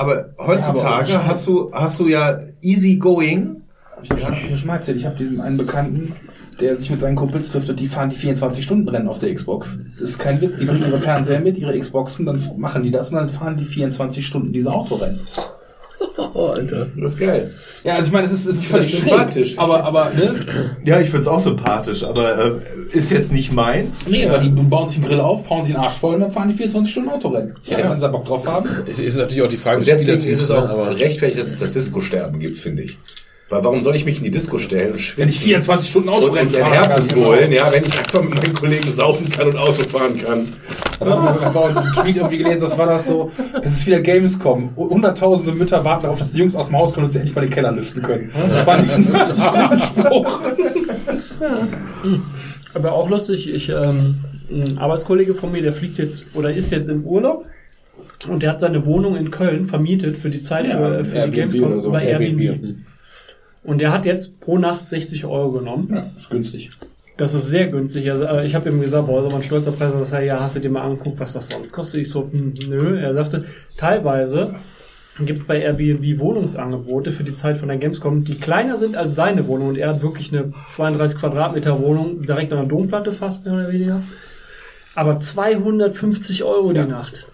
Aber 0.03 0.31
heutzutage 0.39 1.11
Ja, 1.13 1.21
aber- 1.21 1.29
hast 1.29 1.47
du 1.47 1.71
hast 1.73 2.01
du 2.01 2.09
ja 2.09 2.41
easy 2.63 2.97
going. 2.97 3.63
Hab 3.97 4.05
ich 4.05 4.11
ja. 4.11 4.95
Ich 4.95 5.07
habe 5.07 5.17
diesen 5.17 5.41
einen 5.41 5.57
Bekannten, 5.57 6.15
der 6.61 6.77
sich 6.77 6.91
mit 6.91 7.01
seinen 7.01 7.17
Kumpels 7.17 7.51
trifft 7.51 7.71
und 7.71 7.79
die 7.81 7.87
fahren 7.87 8.11
die 8.11 8.17
24-Stunden-Rennen 8.17 9.09
auf 9.09 9.19
der 9.19 9.35
Xbox. 9.35 9.81
Das 9.99 10.11
ist 10.11 10.19
kein 10.19 10.41
Witz. 10.41 10.59
Die 10.59 10.65
bringen 10.65 10.83
ihre 10.83 10.99
Fernseher 10.99 11.41
mit, 11.41 11.57
ihre 11.57 11.79
Xboxen, 11.79 12.27
dann 12.27 12.41
machen 12.57 12.83
die 12.83 12.91
das 12.91 13.11
und 13.11 13.17
dann 13.17 13.29
fahren 13.29 13.57
die 13.57 13.65
24 13.65 14.27
Stunden 14.27 14.53
diese 14.53 14.73
Autorennen. 14.73 15.21
Oh, 16.35 16.47
Alter. 16.47 16.87
Das 16.97 17.13
ist 17.13 17.19
geil. 17.19 17.53
Ja, 17.85 17.95
also 17.97 18.07
ich 18.07 18.13
meine, 18.13 18.27
es 18.27 18.33
ist, 18.33 18.47
es 18.47 18.57
ist 18.57 18.67
völlig 18.67 18.95
sympathisch. 18.95 19.59
Aber, 19.59 19.85
aber, 19.85 20.11
ne? 20.15 20.77
Ja, 20.85 21.01
ich 21.01 21.11
find's 21.11 21.27
auch 21.27 21.41
sympathisch, 21.41 22.03
aber 22.03 22.39
äh, 22.39 22.51
ist 22.93 23.11
jetzt 23.11 23.33
nicht 23.33 23.53
meins. 23.53 24.07
Nee, 24.09 24.27
aber 24.27 24.39
die 24.39 24.49
bauen 24.49 24.89
sich 24.89 25.01
den 25.01 25.09
Grill 25.09 25.21
auf, 25.21 25.45
bauen 25.45 25.65
sich 25.65 25.75
den 25.75 25.83
Arsch 25.83 25.95
voll 25.95 26.15
und 26.15 26.21
dann 26.21 26.31
fahren 26.31 26.49
die 26.49 26.55
24 26.55 26.91
Stunden 26.91 27.11
Autorennen. 27.11 27.55
Ja, 27.67 27.79
wenn 27.79 27.99
sie 27.99 28.01
da 28.01 28.09
Bock 28.09 28.25
drauf 28.25 28.47
haben. 28.47 28.69
Es 28.87 29.01
ist 29.01 29.17
natürlich 29.17 29.43
auch 29.43 29.49
die 29.49 29.57
Frage 29.57 29.79
Und 29.79 29.87
des 29.87 30.01
deswegen 30.01 30.25
ist 30.25 30.41
es 30.41 30.51
auch 30.51 30.65
ne, 30.65 30.71
aber 30.71 30.99
rechtfertigt, 30.99 31.39
dass 31.39 31.51
es 31.51 31.57
das 31.57 31.73
Disco-Sterben 31.73 32.39
gibt, 32.39 32.59
finde 32.59 32.83
ich. 32.83 32.99
Weil 33.53 33.63
warum 33.65 33.83
soll 33.83 33.95
ich 33.97 34.07
mich 34.07 34.17
in 34.17 34.25
die 34.25 34.31
Disco 34.31 34.57
stellen 34.57 34.93
und 34.93 34.95
Wenn 34.95 34.99
schwitzen? 34.99 35.29
ich 35.29 35.39
24 35.41 35.91
Stunden 35.91 36.09
und, 36.09 36.15
Autorennen 36.15 36.49
und 36.49 36.57
fahre, 36.57 36.73
Herpes 36.75 37.09
dann- 37.09 37.19
holen, 37.23 37.53
ja, 37.53 37.71
wenn 37.71 37.85
ich 37.85 37.99
einfach 37.99 38.23
mit 38.23 38.35
meinen 38.43 38.55
Kollegen 38.55 38.91
saufen 38.91 39.29
kann 39.29 39.49
und 39.49 39.59
Auto 39.59 39.83
fahren 39.83 40.17
kann. 40.17 40.49
Also 40.99 41.13
ich 41.13 41.45
habe 41.45 41.59
auch 41.59 41.77
einen 41.77 41.93
Tweet 41.93 42.17
irgendwie 42.17 42.39
gelesen, 42.39 42.63
das 42.71 42.79
war 42.79 42.87
das 42.87 43.07
so, 43.07 43.31
es 43.63 43.73
ist 43.73 43.87
wieder 43.87 44.01
Gamescom. 44.01 44.71
Hunderttausende 44.75 45.53
Mütter 45.53 45.85
warten 45.85 46.05
darauf, 46.05 46.19
dass 46.19 46.33
die 46.33 46.39
Jungs 46.39 46.55
aus 46.55 46.69
dem 46.69 46.79
Haus 46.79 46.95
kommen 46.95 47.05
und 47.07 47.13
sie 47.13 47.19
endlich 47.19 47.35
mal 47.37 47.43
den 47.43 47.51
Keller 47.51 47.73
lüften 47.73 48.01
können. 48.01 48.31
Das 48.33 48.65
fand 48.65 48.85
ich 48.87 48.95
einen 48.95 49.17
richtig 49.17 49.51
guten 49.51 49.79
Spruch. 49.81 50.41
Aber 52.75 52.93
auch 52.93 53.11
lustig, 53.11 53.53
ich, 53.53 53.69
ähm, 53.69 54.15
ein 54.51 54.79
Arbeitskollege 54.79 55.35
von 55.35 55.53
mir, 55.53 55.61
der 55.61 55.75
fliegt 55.75 55.99
jetzt 55.99 56.25
oder 56.35 56.51
ist 56.55 56.71
jetzt 56.71 56.89
im 56.89 57.05
Urlaub 57.05 57.45
und 58.31 58.43
der 58.43 58.53
hat 58.53 58.61
seine 58.61 58.87
Wohnung 58.87 59.15
in 59.17 59.31
Köln 59.31 59.67
vermietet 59.67 60.17
für 60.19 60.31
die 60.31 60.43
Zeit 60.43 60.67
Ja, 60.69 60.79
für, 60.79 61.05
für 61.05 61.27
die 61.29 61.33
Gamescom 61.33 61.81
so. 61.81 61.91
bei 61.91 62.07
Airbnb. 62.07 62.41
Airbnb. 62.41 62.77
Und 63.65 63.81
der 63.81 63.93
hat 63.93 64.05
jetzt 64.05 64.41
pro 64.41 64.59
Nacht 64.59 64.89
60 64.89 65.25
Euro 65.25 65.53
genommen. 65.53 65.89
Ja, 65.93 66.07
ist 66.19 66.31
günstig. 66.31 66.71
Das 67.17 67.35
ist 67.35 67.47
sehr 67.49 67.69
günstig. 67.69 68.11
Also, 68.11 68.25
äh, 68.25 68.47
ich 68.47 68.55
habe 68.55 68.69
ihm 68.71 68.81
gesagt, 68.81 69.07
boah, 69.07 69.29
so 69.29 69.35
ein 69.35 69.43
stolzer 69.43 69.73
Preis. 69.73 69.93
Das 69.93 70.13
heißt, 70.13 70.27
ja, 70.27 70.41
hast 70.41 70.57
du 70.57 70.61
dir 70.61 70.71
mal 70.71 70.83
angeguckt, 70.83 71.21
was 71.21 71.35
das 71.35 71.49
sonst 71.49 71.73
kostet? 71.73 72.01
Ich 72.01 72.11
so, 72.11 72.29
hm, 72.31 72.55
nö. 72.69 72.99
Er 72.99 73.13
sagte, 73.13 73.45
teilweise 73.77 74.55
gibt 75.21 75.47
bei 75.47 75.61
Airbnb 75.61 76.19
Wohnungsangebote 76.19 77.13
für 77.13 77.23
die 77.23 77.35
Zeit 77.35 77.59
von 77.59 77.69
der 77.69 77.77
Gamescom, 77.77 78.25
die 78.25 78.39
kleiner 78.39 78.79
sind 78.79 78.97
als 78.97 79.15
seine 79.15 79.47
Wohnung. 79.47 79.69
Und 79.69 79.77
er 79.77 79.91
hat 79.91 80.03
wirklich 80.03 80.33
eine 80.33 80.53
32 80.71 81.19
Quadratmeter 81.19 81.81
Wohnung 81.81 82.23
direkt 82.23 82.53
an 82.53 82.61
der 82.61 82.69
Domplatte 82.69 83.13
fast, 83.13 83.45
mehr 83.45 83.55
oder 83.55 83.73
weniger. 83.73 84.03
Aber 84.95 85.21
250 85.21 86.45
Euro 86.45 86.73
die 86.73 86.81
Nacht. 86.81 87.27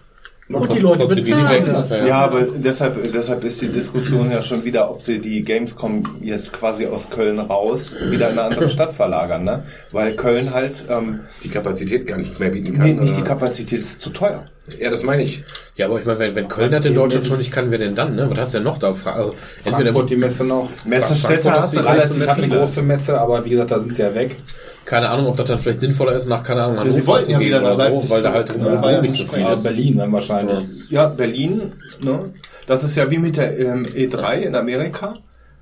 Und 0.51 0.73
die 0.73 0.79
Leute 0.79 1.05
bezahlen 1.05 1.65
das. 1.65 1.91
Ja, 1.91 2.21
aber 2.21 2.41
deshalb, 2.41 3.13
deshalb 3.13 3.43
ist 3.43 3.61
die 3.61 3.67
Diskussion 3.67 4.31
ja 4.31 4.41
schon 4.41 4.63
wieder, 4.63 4.89
ob 4.89 5.01
sie 5.01 5.19
die 5.19 5.43
Gamescom 5.43 6.03
jetzt 6.21 6.53
quasi 6.53 6.87
aus 6.87 7.11
Köln 7.11 7.37
raus 7.37 7.95
wieder 8.09 8.31
in 8.31 8.39
eine 8.39 8.49
andere 8.49 8.69
Stadt 8.71 8.91
verlagern, 8.91 9.43
ne? 9.43 9.63
Weil 9.91 10.13
Köln 10.15 10.51
halt 10.51 10.83
ähm, 10.89 11.19
Die 11.43 11.49
Kapazität 11.49 12.07
gar 12.07 12.17
nicht 12.17 12.39
mehr 12.39 12.49
bieten 12.49 12.73
kann. 12.73 12.85
nee, 12.85 12.93
nicht 12.93 13.15
die? 13.15 13.21
Kapazität 13.21 13.79
ist 13.79 14.01
zu 14.01 14.09
teuer. 14.09 14.45
Ja, 14.79 14.89
das 14.89 15.03
meine 15.03 15.21
ich. 15.21 15.43
Ja, 15.75 15.85
aber 15.85 15.99
ich 15.99 16.05
meine, 16.05 16.19
wenn, 16.19 16.35
wenn 16.35 16.47
Köln 16.47 16.71
das 16.71 16.85
in 16.85 16.95
Deutschland 16.95 17.27
schon 17.27 17.37
nicht 17.37 17.51
kann, 17.51 17.69
wer 17.69 17.77
denn 17.77 17.93
dann, 17.93 18.15
ne? 18.15 18.27
Was 18.29 18.39
hast 18.39 18.53
du 18.53 18.57
denn 18.57 18.63
noch 18.65 18.79
da? 18.79 18.93
Fra 18.95 19.13
also, 19.13 19.35
Frankfurt 19.63 20.09
die 20.09 20.15
Messe 20.15 20.43
noch. 20.43 20.69
Messestädte 20.85 21.43
Frankfurt 21.43 21.53
hast 21.53 21.73
du 21.75 21.79
ist 21.79 21.85
die 21.85 21.91
relativ 21.91 22.27
habe 22.27 22.43
eine 22.43 22.57
große 22.57 22.81
Messe, 22.81 23.19
aber 23.19 23.45
wie 23.45 23.51
gesagt, 23.51 23.71
da 23.71 23.79
sind 23.79 23.93
sie 23.93 24.01
ja 24.01 24.15
weg. 24.15 24.35
Keine 24.89 25.07
Ahnung, 25.09 25.27
ob 25.27 25.37
das 25.37 25.45
dann 25.45 25.59
vielleicht 25.59 25.81
sinnvoller 25.81 26.13
ist, 26.13 26.25
nach, 26.27 26.43
keine 26.43 26.63
Ahnung, 26.63 26.77
sie 26.77 26.93
Hannover 26.93 27.05
wollten 27.07 27.25
zu 27.25 27.31
ja 27.33 27.37
gehen 27.37 27.47
wieder 27.47 27.61
oder 27.75 27.99
so, 27.99 28.09
weil 28.09 28.23
da 28.23 28.33
halt 28.33 28.49
Ja, 28.49 28.55
drumherum 28.55 28.83
weil 28.83 29.01
nicht 29.03 29.15
so 29.17 29.25
viel 29.25 29.41
Ja, 29.41 29.53
ist. 29.53 29.61
Berlin 29.63 29.97
dann 29.97 30.11
wahrscheinlich. 30.11 30.57
Ja, 30.89 31.05
Berlin, 31.05 31.73
ne? 32.03 32.33
Das 32.65 32.83
ist 32.83 32.97
ja 32.97 33.09
wie 33.11 33.19
mit 33.19 33.37
der 33.37 33.59
ähm, 33.59 33.85
E3 33.85 34.39
in 34.41 34.55
Amerika, 34.55 35.13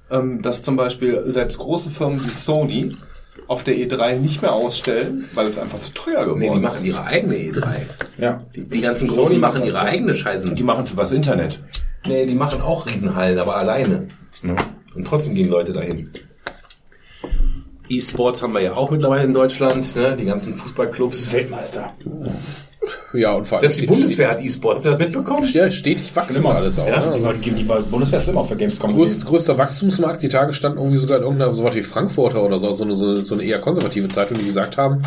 ähm, 0.09 0.41
dass 0.41 0.61
zum 0.63 0.77
Beispiel 0.77 1.25
selbst 1.27 1.57
große 1.57 1.91
Firmen 1.91 2.23
wie 2.23 2.29
Sony 2.29 2.95
auf 3.47 3.65
der 3.65 3.75
E3 3.75 4.15
nicht 4.15 4.41
mehr 4.41 4.53
ausstellen, 4.53 5.25
weil 5.33 5.47
es 5.47 5.57
einfach 5.57 5.79
zu 5.79 5.93
teuer 5.93 6.23
geworden 6.23 6.39
Nee, 6.39 6.49
die 6.49 6.55
ist. 6.55 6.61
machen 6.61 6.85
ihre 6.85 7.03
eigene 7.03 7.35
E3. 7.35 7.65
Ja. 8.17 8.37
Die, 8.55 8.63
die 8.63 8.81
ganzen 8.81 9.09
Großen 9.09 9.39
machen 9.41 9.65
ihre 9.65 9.81
eigene 9.81 10.13
Scheiße. 10.13 10.53
Die 10.55 10.63
machen 10.63 10.85
es 10.85 10.91
übers 10.91 11.11
Internet. 11.11 11.59
Nee, 12.05 12.25
die 12.25 12.35
machen 12.35 12.61
auch 12.61 12.85
Riesenhallen, 12.85 13.37
aber 13.39 13.57
alleine. 13.57 14.07
Ne? 14.41 14.55
Und 14.95 15.05
trotzdem 15.05 15.35
gehen 15.35 15.49
Leute 15.49 15.73
dahin. 15.73 16.09
E-Sports 17.89 18.41
haben 18.41 18.53
wir 18.53 18.61
ja 18.61 18.73
auch 18.73 18.91
mittlerweile 18.91 19.23
in 19.23 19.33
Deutschland, 19.33 19.95
ne? 19.95 20.15
die 20.15 20.25
ganzen 20.25 20.55
Fußballclubs. 20.55 21.33
Weltmeister. 21.33 21.93
Ja, 23.13 23.33
und 23.33 23.45
vor 23.45 23.57
allem 23.57 23.63
Selbst 23.63 23.81
die 23.81 23.85
Bundeswehr 23.85 24.29
hat 24.29 24.41
E-Sport. 24.41 24.77
Habt 24.77 24.85
ihr 24.85 24.91
das 24.91 24.99
mitbekommen? 24.99 25.45
Ja, 25.51 25.69
stetig 25.71 26.15
wachsen 26.15 26.37
Immer. 26.37 26.55
alles 26.55 26.79
auch. 26.79 26.87
Ja, 26.87 26.99
ne? 27.05 27.11
Also, 27.13 27.33
Die, 27.33 27.51
Bundeswehr 27.51 28.19
ist 28.19 28.29
immer 28.29 28.41
auf 28.41 28.47
der 28.47 28.57
Gamescom. 28.57 28.93
größt, 28.93 29.25
größter 29.25 29.57
Wachstumsmarkt, 29.57 30.23
die 30.23 30.29
Tage 30.29 30.53
standen 30.53 30.77
irgendwie 30.77 30.97
sogar 30.97 31.17
in 31.17 31.23
irgendeiner, 31.23 31.53
so 31.53 31.63
was 31.63 31.75
wie 31.75 31.81
Frankfurter 31.83 32.43
oder 32.43 32.59
so, 32.59 32.71
so 32.71 32.83
eine, 32.83 32.95
so, 32.95 33.23
so 33.23 33.35
eine 33.35 33.43
eher 33.43 33.59
konservative 33.59 34.07
Zeitung, 34.07 34.37
die 34.37 34.45
gesagt 34.45 34.77
haben, 34.77 35.01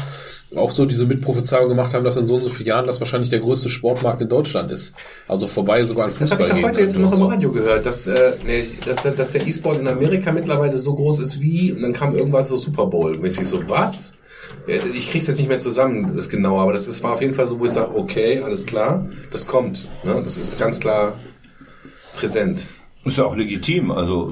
auch 0.56 0.72
so 0.72 0.84
diese 0.84 1.06
Mitprophezeiung 1.06 1.68
gemacht 1.68 1.94
haben, 1.94 2.04
dass 2.04 2.16
in 2.16 2.26
so 2.26 2.34
und 2.36 2.44
so 2.44 2.50
vielen 2.50 2.66
Jahren 2.68 2.86
das 2.86 3.00
wahrscheinlich 3.00 3.30
der 3.30 3.38
größte 3.38 3.68
Sportmarkt 3.68 4.20
in 4.22 4.28
Deutschland 4.28 4.70
ist. 4.72 4.94
Also 5.28 5.46
vorbei 5.46 5.84
sogar 5.84 6.06
an 6.06 6.10
Das 6.18 6.30
habe 6.32 6.42
Fußball 6.42 6.56
ich 6.56 6.62
doch 6.62 6.68
heute 6.68 6.80
jetzt 6.80 6.98
noch 6.98 7.06
und 7.08 7.12
im 7.12 7.18
so. 7.18 7.26
Radio 7.26 7.52
gehört, 7.52 7.86
dass, 7.86 8.06
äh, 8.06 8.32
nee, 8.44 8.68
dass, 8.84 9.02
der- 9.02 9.12
dass 9.12 9.30
der 9.30 9.46
E-Sport 9.46 9.78
in 9.78 9.86
Amerika 9.88 10.32
mittlerweile 10.32 10.76
so 10.76 10.94
groß 10.94 11.20
ist 11.20 11.40
wie, 11.40 11.72
und 11.72 11.82
dann 11.82 11.92
kam 11.92 12.16
irgendwas 12.16 12.48
so 12.48 12.56
Super 12.56 12.86
Bowl-mäßig 12.86 13.46
so, 13.46 13.68
was? 13.68 14.12
Ich 14.66 15.10
krieg's 15.10 15.26
jetzt 15.28 15.38
nicht 15.38 15.48
mehr 15.48 15.58
zusammen, 15.60 16.16
das 16.16 16.28
genau, 16.28 16.58
aber 16.60 16.72
das 16.72 16.88
ist, 16.88 17.02
war 17.04 17.12
auf 17.12 17.20
jeden 17.20 17.34
Fall 17.34 17.46
so, 17.46 17.60
wo 17.60 17.66
ich 17.66 17.72
sage, 17.72 17.94
okay, 17.94 18.40
alles 18.40 18.66
klar, 18.66 19.06
das 19.30 19.46
kommt. 19.46 19.86
Ne? 20.04 20.20
Das 20.24 20.36
ist 20.36 20.58
ganz 20.58 20.80
klar 20.80 21.14
präsent. 22.16 22.66
Ist 23.04 23.16
ja 23.16 23.24
auch 23.24 23.36
legitim, 23.36 23.90
also 23.90 24.30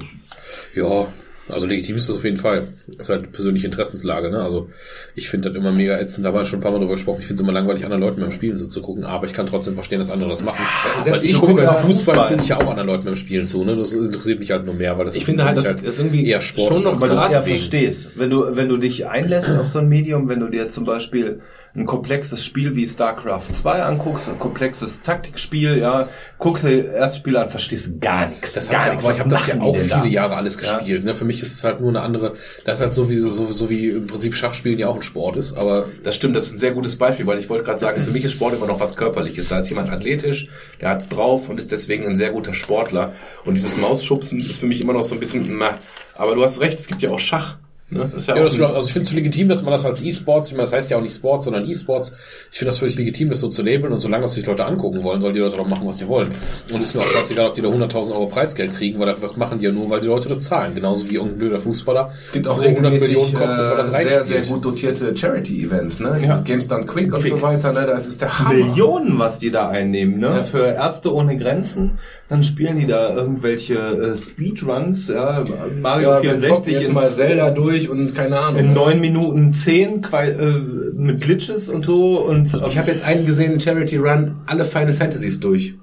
Ja, 0.74 1.06
also 1.48 1.66
legitim 1.66 1.96
ist 1.96 2.08
das 2.08 2.16
auf 2.16 2.24
jeden 2.24 2.36
Fall. 2.36 2.68
Das 2.86 3.08
ist 3.08 3.10
halt 3.10 3.32
persönliche 3.32 3.66
Interessenslage, 3.66 4.30
ne? 4.30 4.42
Also 4.42 4.68
ich 5.14 5.28
finde 5.28 5.48
das 5.48 5.56
immer 5.56 5.72
mega 5.72 5.98
ätzend, 5.98 6.24
da 6.24 6.28
haben 6.28 6.36
wir 6.36 6.44
schon 6.44 6.58
ein 6.58 6.62
paar 6.62 6.72
Mal 6.72 6.78
drüber 6.78 6.92
gesprochen, 6.92 7.18
ich 7.20 7.26
finde 7.26 7.42
es 7.42 7.44
immer 7.44 7.52
langweilig, 7.52 7.84
anderen 7.84 8.02
Leuten 8.02 8.20
beim 8.20 8.30
Spielen 8.30 8.56
so 8.56 8.66
zu 8.66 8.82
gucken, 8.82 9.04
aber 9.04 9.26
ich 9.26 9.32
kann 9.32 9.46
trotzdem 9.46 9.74
verstehen, 9.74 9.98
dass 9.98 10.10
andere 10.10 10.30
das 10.30 10.42
machen. 10.42 10.64
selbst 11.02 11.22
Weil 11.22 11.24
ich 11.26 11.34
ich 11.34 11.38
gucke 11.38 11.54
Fußball, 11.60 11.82
Fußball. 11.84 12.28
gucke 12.28 12.42
ich 12.42 12.48
ja 12.48 12.56
auch 12.58 12.68
anderen 12.68 12.88
Leuten 12.88 13.04
beim 13.04 13.16
Spielen 13.16 13.46
zu, 13.46 13.64
ne? 13.64 13.76
Das 13.76 13.92
interessiert 13.92 14.38
mich 14.38 14.50
halt 14.50 14.64
nur 14.64 14.74
mehr, 14.74 14.98
weil 14.98 15.04
das 15.04 15.14
Ich 15.16 15.24
finde 15.24 15.44
halt, 15.44 15.56
das 15.56 15.68
mich 15.68 15.82
ist 15.82 15.98
irgendwie 15.98 16.26
eher 16.26 16.40
Sport 16.40 16.68
schon 16.68 16.76
ist 16.78 16.84
noch 16.84 17.00
weil 17.00 17.10
du 17.10 17.16
es 17.16 17.32
ja 17.32 17.40
verstehst. 17.40 18.10
Wenn 18.14 18.30
du, 18.30 18.56
wenn 18.56 18.68
du 18.68 18.76
dich 18.76 19.06
einlässt 19.06 19.50
auf 19.50 19.68
so 19.68 19.78
ein 19.78 19.88
Medium, 19.88 20.28
wenn 20.28 20.40
du 20.40 20.48
dir 20.48 20.68
zum 20.68 20.84
Beispiel 20.84 21.40
ein 21.78 21.86
komplexes 21.86 22.44
Spiel 22.44 22.74
wie 22.74 22.88
StarCraft 22.88 23.54
2 23.54 23.82
anguckst, 23.82 24.28
ein 24.28 24.38
komplexes 24.38 25.02
Taktikspiel, 25.02 25.78
ja, 25.78 26.08
guckst 26.38 26.64
dir 26.64 26.82
das 26.92 27.16
Spiel 27.16 27.36
an, 27.36 27.48
verstehst 27.48 27.86
du 27.86 27.98
gar 27.98 28.26
nichts. 28.26 28.52
Das 28.52 28.68
gar 28.68 28.90
nichts. 28.90 29.04
aber 29.04 29.14
ich 29.14 29.20
habe 29.20 29.30
das 29.30 29.46
ja 29.46 29.60
auch 29.60 29.76
viele 29.76 29.88
da? 29.88 30.04
Jahre 30.04 30.36
alles 30.36 30.58
gespielt. 30.58 31.04
Ne? 31.04 31.14
Für 31.14 31.24
mich 31.24 31.42
ist 31.42 31.54
es 31.54 31.64
halt 31.64 31.80
nur 31.80 31.90
eine 31.90 32.00
andere. 32.00 32.34
Das 32.64 32.78
ist 32.78 32.84
halt 32.84 32.94
so 32.94 33.08
wie 33.08 33.16
so, 33.16 33.30
so 33.30 33.70
wie 33.70 33.90
im 33.90 34.06
Prinzip 34.06 34.34
Schachspielen 34.34 34.78
ja 34.78 34.88
auch 34.88 34.96
ein 34.96 35.02
Sport 35.02 35.36
ist. 35.36 35.56
Aber 35.56 35.86
Das 36.02 36.16
stimmt, 36.16 36.36
das 36.36 36.46
ist 36.46 36.54
ein 36.54 36.58
sehr 36.58 36.72
gutes 36.72 36.96
Beispiel, 36.96 37.26
weil 37.26 37.38
ich 37.38 37.48
wollte 37.48 37.64
gerade 37.64 37.78
sagen, 37.78 38.02
für 38.02 38.10
mich 38.10 38.24
ist 38.24 38.32
Sport 38.32 38.54
immer 38.54 38.66
noch 38.66 38.80
was 38.80 38.96
Körperliches. 38.96 39.48
Da 39.48 39.60
ist 39.60 39.68
jemand 39.68 39.90
athletisch, 39.90 40.48
der 40.80 40.90
hat's 40.90 41.08
drauf 41.08 41.48
und 41.48 41.58
ist 41.58 41.70
deswegen 41.72 42.06
ein 42.06 42.16
sehr 42.16 42.30
guter 42.30 42.54
Sportler. 42.54 43.12
Und 43.44 43.54
dieses 43.54 43.76
Mausschubsen 43.76 44.38
ist 44.40 44.58
für 44.58 44.66
mich 44.66 44.80
immer 44.80 44.92
noch 44.92 45.02
so 45.02 45.14
ein 45.14 45.20
bisschen, 45.20 45.58
na, 45.58 45.78
aber 46.14 46.34
du 46.34 46.42
hast 46.42 46.60
recht, 46.60 46.78
es 46.78 46.88
gibt 46.88 47.02
ja 47.02 47.10
auch 47.10 47.20
Schach. 47.20 47.56
Ne? 47.90 48.10
Ja, 48.26 48.36
ja, 48.36 48.44
das, 48.44 48.60
also 48.60 48.86
ich 48.86 48.92
finde 48.92 49.06
es 49.06 49.12
legitim, 49.14 49.48
dass 49.48 49.62
man 49.62 49.72
das 49.72 49.86
als 49.86 50.02
E-Sports, 50.02 50.48
ich 50.48 50.54
meine, 50.54 50.64
das 50.64 50.74
heißt 50.74 50.90
ja 50.90 50.98
auch 50.98 51.02
nicht 51.02 51.14
Sports, 51.14 51.46
sondern 51.46 51.64
E-Sports. 51.64 52.12
Ich 52.52 52.58
finde 52.58 52.70
das 52.70 52.78
völlig 52.78 52.96
legitim, 52.96 53.30
das 53.30 53.40
so 53.40 53.48
zu 53.48 53.62
labeln 53.62 53.94
und 53.94 54.00
solange 54.00 54.24
das 54.24 54.34
sich 54.34 54.44
Leute 54.44 54.66
angucken 54.66 55.02
wollen, 55.02 55.22
sollen 55.22 55.32
die 55.32 55.40
Leute 55.40 55.56
doch 55.56 55.66
machen, 55.66 55.88
was 55.88 55.96
sie 55.98 56.06
wollen. 56.06 56.32
Und 56.70 56.82
ist 56.82 56.94
mir 56.94 57.00
auch 57.00 57.08
scheißegal, 57.08 57.48
ob 57.48 57.54
die 57.54 57.62
da 57.62 57.68
100.000 57.68 58.12
Euro 58.12 58.26
Preisgeld 58.26 58.74
kriegen, 58.74 58.98
weil 58.98 59.06
das 59.06 59.36
machen 59.38 59.58
die 59.58 59.64
ja 59.64 59.72
nur, 59.72 59.88
weil 59.88 60.00
die 60.00 60.08
Leute 60.08 60.28
das 60.28 60.40
zahlen. 60.40 60.74
Genauso 60.74 61.08
wie 61.08 61.14
irgendein 61.14 61.38
blöder 61.38 61.58
Fußballer. 61.58 62.10
es 62.26 62.32
gibt 62.32 62.46
auch 62.46 62.58
wo 62.58 62.62
100 62.62 62.76
regelmäßig 62.92 63.08
Millionen 63.08 63.34
kostet, 63.34 63.70
weil 63.70 63.76
das 63.78 63.88
äh, 63.88 64.08
sehr, 64.08 64.24
sehr 64.24 64.42
gut 64.42 64.64
dotierte 64.66 65.16
Charity-Events. 65.16 66.00
Ne? 66.00 66.18
Dieses 66.20 66.44
Games 66.44 66.68
Done 66.68 66.84
Quick 66.84 67.14
und 67.14 67.24
so 67.24 67.40
weiter. 67.40 67.72
Ne? 67.72 67.86
Das 67.86 68.06
ist 68.06 68.20
der 68.20 68.38
Hammer. 68.38 68.52
Millionen, 68.52 69.18
was 69.18 69.38
die 69.38 69.50
da 69.50 69.70
einnehmen, 69.70 70.18
ne? 70.18 70.28
Ja. 70.28 70.44
Für 70.44 70.66
Ärzte 70.66 71.14
ohne 71.14 71.38
Grenzen. 71.38 71.98
Dann 72.28 72.42
spielen 72.42 72.78
die 72.78 72.86
da 72.86 73.14
irgendwelche 73.14 73.74
äh, 73.76 74.14
Speedruns, 74.14 75.08
ja, 75.08 75.44
Mario 75.80 76.10
Ja, 76.10 76.22
wir 76.22 76.38
zocken 76.38 76.64
64 76.64 76.72
jetzt 76.74 76.88
in, 76.88 76.94
mal 76.94 77.06
Zelda 77.08 77.50
durch 77.50 77.88
und 77.88 78.14
keine 78.14 78.38
Ahnung. 78.38 78.60
in 78.60 78.74
9 78.74 79.00
Minuten 79.00 79.52
10 79.54 80.02
quai- 80.02 80.32
äh, 80.32 80.58
mit 80.92 81.22
Glitches 81.22 81.70
und 81.70 81.86
so 81.86 82.20
und 82.20 82.52
Ich 82.66 82.76
habe 82.76 82.90
jetzt 82.90 83.02
einen 83.02 83.24
gesehen, 83.24 83.58
Charity 83.58 83.96
Run, 83.96 84.36
alle 84.46 84.64
Final 84.64 84.92
Fantasies 84.92 85.40
durch. 85.40 85.74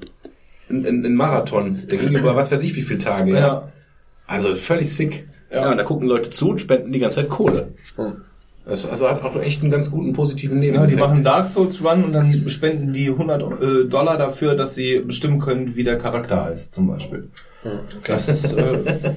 ein, 0.69 0.85
ein, 0.85 1.03
ein 1.05 1.15
Marathon. 1.15 1.79
Der 1.89 1.97
ging 1.97 2.15
über 2.15 2.35
was 2.35 2.51
weiß 2.51 2.61
ich 2.61 2.75
wie 2.75 2.81
viele 2.81 2.99
Tage. 2.99 3.31
Ja. 3.31 3.37
Ja. 3.39 3.71
Also 4.27 4.53
völlig 4.53 4.93
sick. 4.93 5.27
Ja. 5.51 5.71
und 5.71 5.77
da 5.77 5.83
gucken 5.83 6.07
Leute 6.07 6.29
zu 6.31 6.49
und 6.49 6.59
spenden 6.59 6.91
die 6.91 6.99
ganze 6.99 7.21
Zeit 7.21 7.29
Kohle. 7.29 7.69
Also, 8.65 8.89
also 8.89 9.07
hat 9.07 9.21
auch 9.23 9.35
echt 9.39 9.61
einen 9.61 9.69
ganz 9.71 9.91
guten 9.91 10.13
positiven 10.13 10.57
Ja, 10.57 10.71
Nebeneffekt. 10.71 10.97
die 10.97 10.99
machen 10.99 11.23
Dark 11.23 11.47
Souls 11.47 11.83
Run 11.83 12.03
und 12.05 12.13
dann 12.13 12.31
spenden 12.49 12.93
die 12.93 13.09
100 13.09 13.41
äh, 13.61 13.85
Dollar 13.87 14.17
dafür, 14.17 14.55
dass 14.55 14.73
sie 14.73 14.99
bestimmen 14.99 15.39
können, 15.39 15.75
wie 15.75 15.83
der 15.83 15.97
Charakter 15.99 16.45
heißt, 16.45 16.73
zum 16.73 16.87
Beispiel. 16.87 17.29
Das 18.07 18.27
ist 18.27 18.53
äh, 18.53 19.13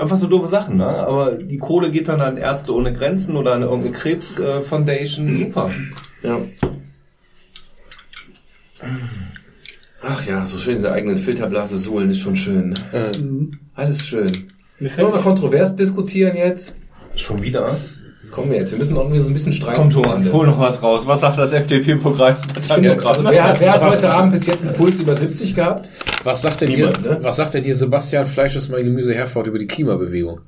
einfach 0.00 0.16
so 0.16 0.26
doofe 0.26 0.48
Sachen, 0.48 0.78
ne? 0.78 0.86
Aber 0.86 1.32
die 1.32 1.58
Kohle 1.58 1.92
geht 1.92 2.08
dann 2.08 2.20
an 2.20 2.36
Ärzte 2.38 2.74
ohne 2.74 2.92
Grenzen 2.92 3.36
oder 3.36 3.52
an 3.54 3.62
irgendeine 3.62 3.92
Krebs 3.94 4.38
äh, 4.38 4.62
Foundation. 4.62 5.36
Super. 5.36 5.70
Ja. 6.22 6.38
Ach 10.02 10.26
ja, 10.26 10.46
so 10.46 10.58
schön 10.58 10.76
in 10.76 10.82
der 10.82 10.92
eigenen 10.92 11.18
Filterblase 11.18 11.78
suhlen 11.78 12.10
ist 12.10 12.18
schon 12.20 12.36
schön. 12.36 12.74
Alles 13.74 14.04
schön. 14.04 14.30
Können 14.78 14.96
wir 14.96 15.08
mal 15.08 15.22
kontrovers 15.22 15.74
diskutieren 15.74 16.36
jetzt? 16.36 16.74
Schon 17.16 17.42
wieder? 17.42 17.76
Kommen 18.36 18.50
wir 18.50 18.58
jetzt. 18.58 18.70
Wir 18.70 18.78
müssen 18.78 18.94
irgendwie 18.94 19.20
so 19.20 19.30
ein 19.30 19.32
bisschen 19.32 19.52
streiten. 19.54 19.76
Komm 19.80 19.88
Thomas, 19.88 20.30
hol 20.30 20.46
noch 20.46 20.60
was 20.60 20.82
raus. 20.82 21.06
Was 21.06 21.22
sagt 21.22 21.38
das 21.38 21.54
FDP-Programm? 21.54 22.36
Ja, 22.82 22.92
also 22.98 23.24
wer, 23.24 23.44
hat- 23.44 23.60
wer 23.60 23.72
hat 23.72 23.82
heute 23.90 24.12
Abend 24.12 24.32
bis 24.32 24.44
jetzt 24.44 24.62
einen 24.62 24.74
Puls 24.74 25.00
über 25.00 25.14
70 25.16 25.54
gehabt? 25.54 25.88
Was 26.22 26.42
sagt 26.42 26.60
denn 26.60 26.68
Niemand, 26.68 27.02
dir, 27.02 27.12
ne? 27.12 27.18
was 27.22 27.36
sagt 27.36 27.54
denn 27.54 27.62
dir 27.62 27.74
Sebastian 27.74 28.26
Fleisch 28.26 28.54
ist 28.54 28.68
mein 28.68 28.84
Gemüse 28.84 29.14
Herford 29.14 29.46
über 29.46 29.58
die 29.58 29.66
Klimabewegung? 29.66 30.40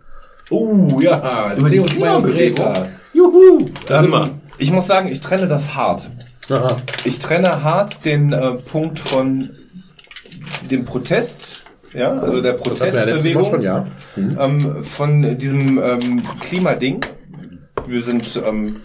Uh, 0.51 1.01
ja, 1.01 1.55
Über 1.57 1.67
die 1.71 1.77
CO2 1.77 1.81
und 1.81 1.91
Klimabewegung? 1.91 2.65
Greta. 2.67 2.89
Juhu! 3.15 3.71
Da 3.87 4.01
sind 4.01 4.11
wir. 4.11 4.25
Ähm, 4.25 4.31
ich 4.59 4.71
muss 4.71 4.87
sagen, 4.87 5.09
ich 5.11 5.21
trenne 5.21 5.49
das 5.49 5.75
hart. 5.75 6.11
Aha. 6.51 6.77
Ich 7.07 7.19
trenne 7.21 7.65
hart 7.65 8.05
den 8.05 8.35
äh, 8.35 8.51
Punkt 8.71 8.99
von 8.99 9.49
dem 10.71 10.85
Protest, 10.85 11.63
ja, 11.95 12.11
also 12.13 12.43
der 12.43 12.53
ja 12.53 12.59
Mal 12.59 12.63
Protestbewegung, 12.65 13.45
schon, 13.45 13.63
ja. 13.63 13.87
ähm, 14.19 14.85
von 14.85 15.39
diesem 15.39 15.79
ähm, 15.83 16.23
Klimading. 16.41 17.01
Wir 17.89 18.03
sind 18.03 18.41
ähm, 18.47 18.77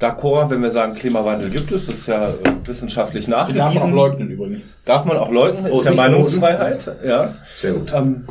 d'accord, 0.00 0.50
wenn 0.50 0.62
wir 0.62 0.70
sagen, 0.70 0.94
Klimawandel 0.94 1.50
gibt 1.50 1.72
es, 1.72 1.86
das 1.86 1.96
ist 1.96 2.06
ja 2.06 2.28
äh, 2.28 2.34
wissenschaftlich 2.64 3.24
Die 3.26 3.30
darf 3.30 3.48
man 3.48 3.56
nachgewiesen. 3.56 3.90
auch 3.90 3.94
leugnen 3.94 4.30
übrigens. 4.30 4.62
Darf 4.84 5.04
man 5.04 5.16
auch 5.16 5.30
leugnen, 5.30 5.66
Oh, 5.72 5.80
ist 5.80 5.86
ja 5.86 5.90
ist 5.92 5.96
nicht 5.96 5.96
Meinungsfreiheit, 5.96 6.90
ja. 7.04 7.34
Sehr 7.56 7.72
gut. 7.72 7.92
Ähm, 7.94 8.24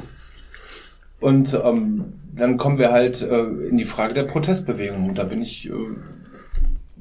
und 1.19 1.53
ähm, 1.63 2.13
dann 2.35 2.57
kommen 2.57 2.77
wir 2.77 2.91
halt 2.91 3.21
äh, 3.21 3.43
in 3.69 3.77
die 3.77 3.85
Frage 3.85 4.13
der 4.13 4.23
Protestbewegung. 4.23 5.09
Und 5.09 5.17
da 5.17 5.23
bin 5.23 5.41
ich 5.41 5.67
äh, 5.69 5.73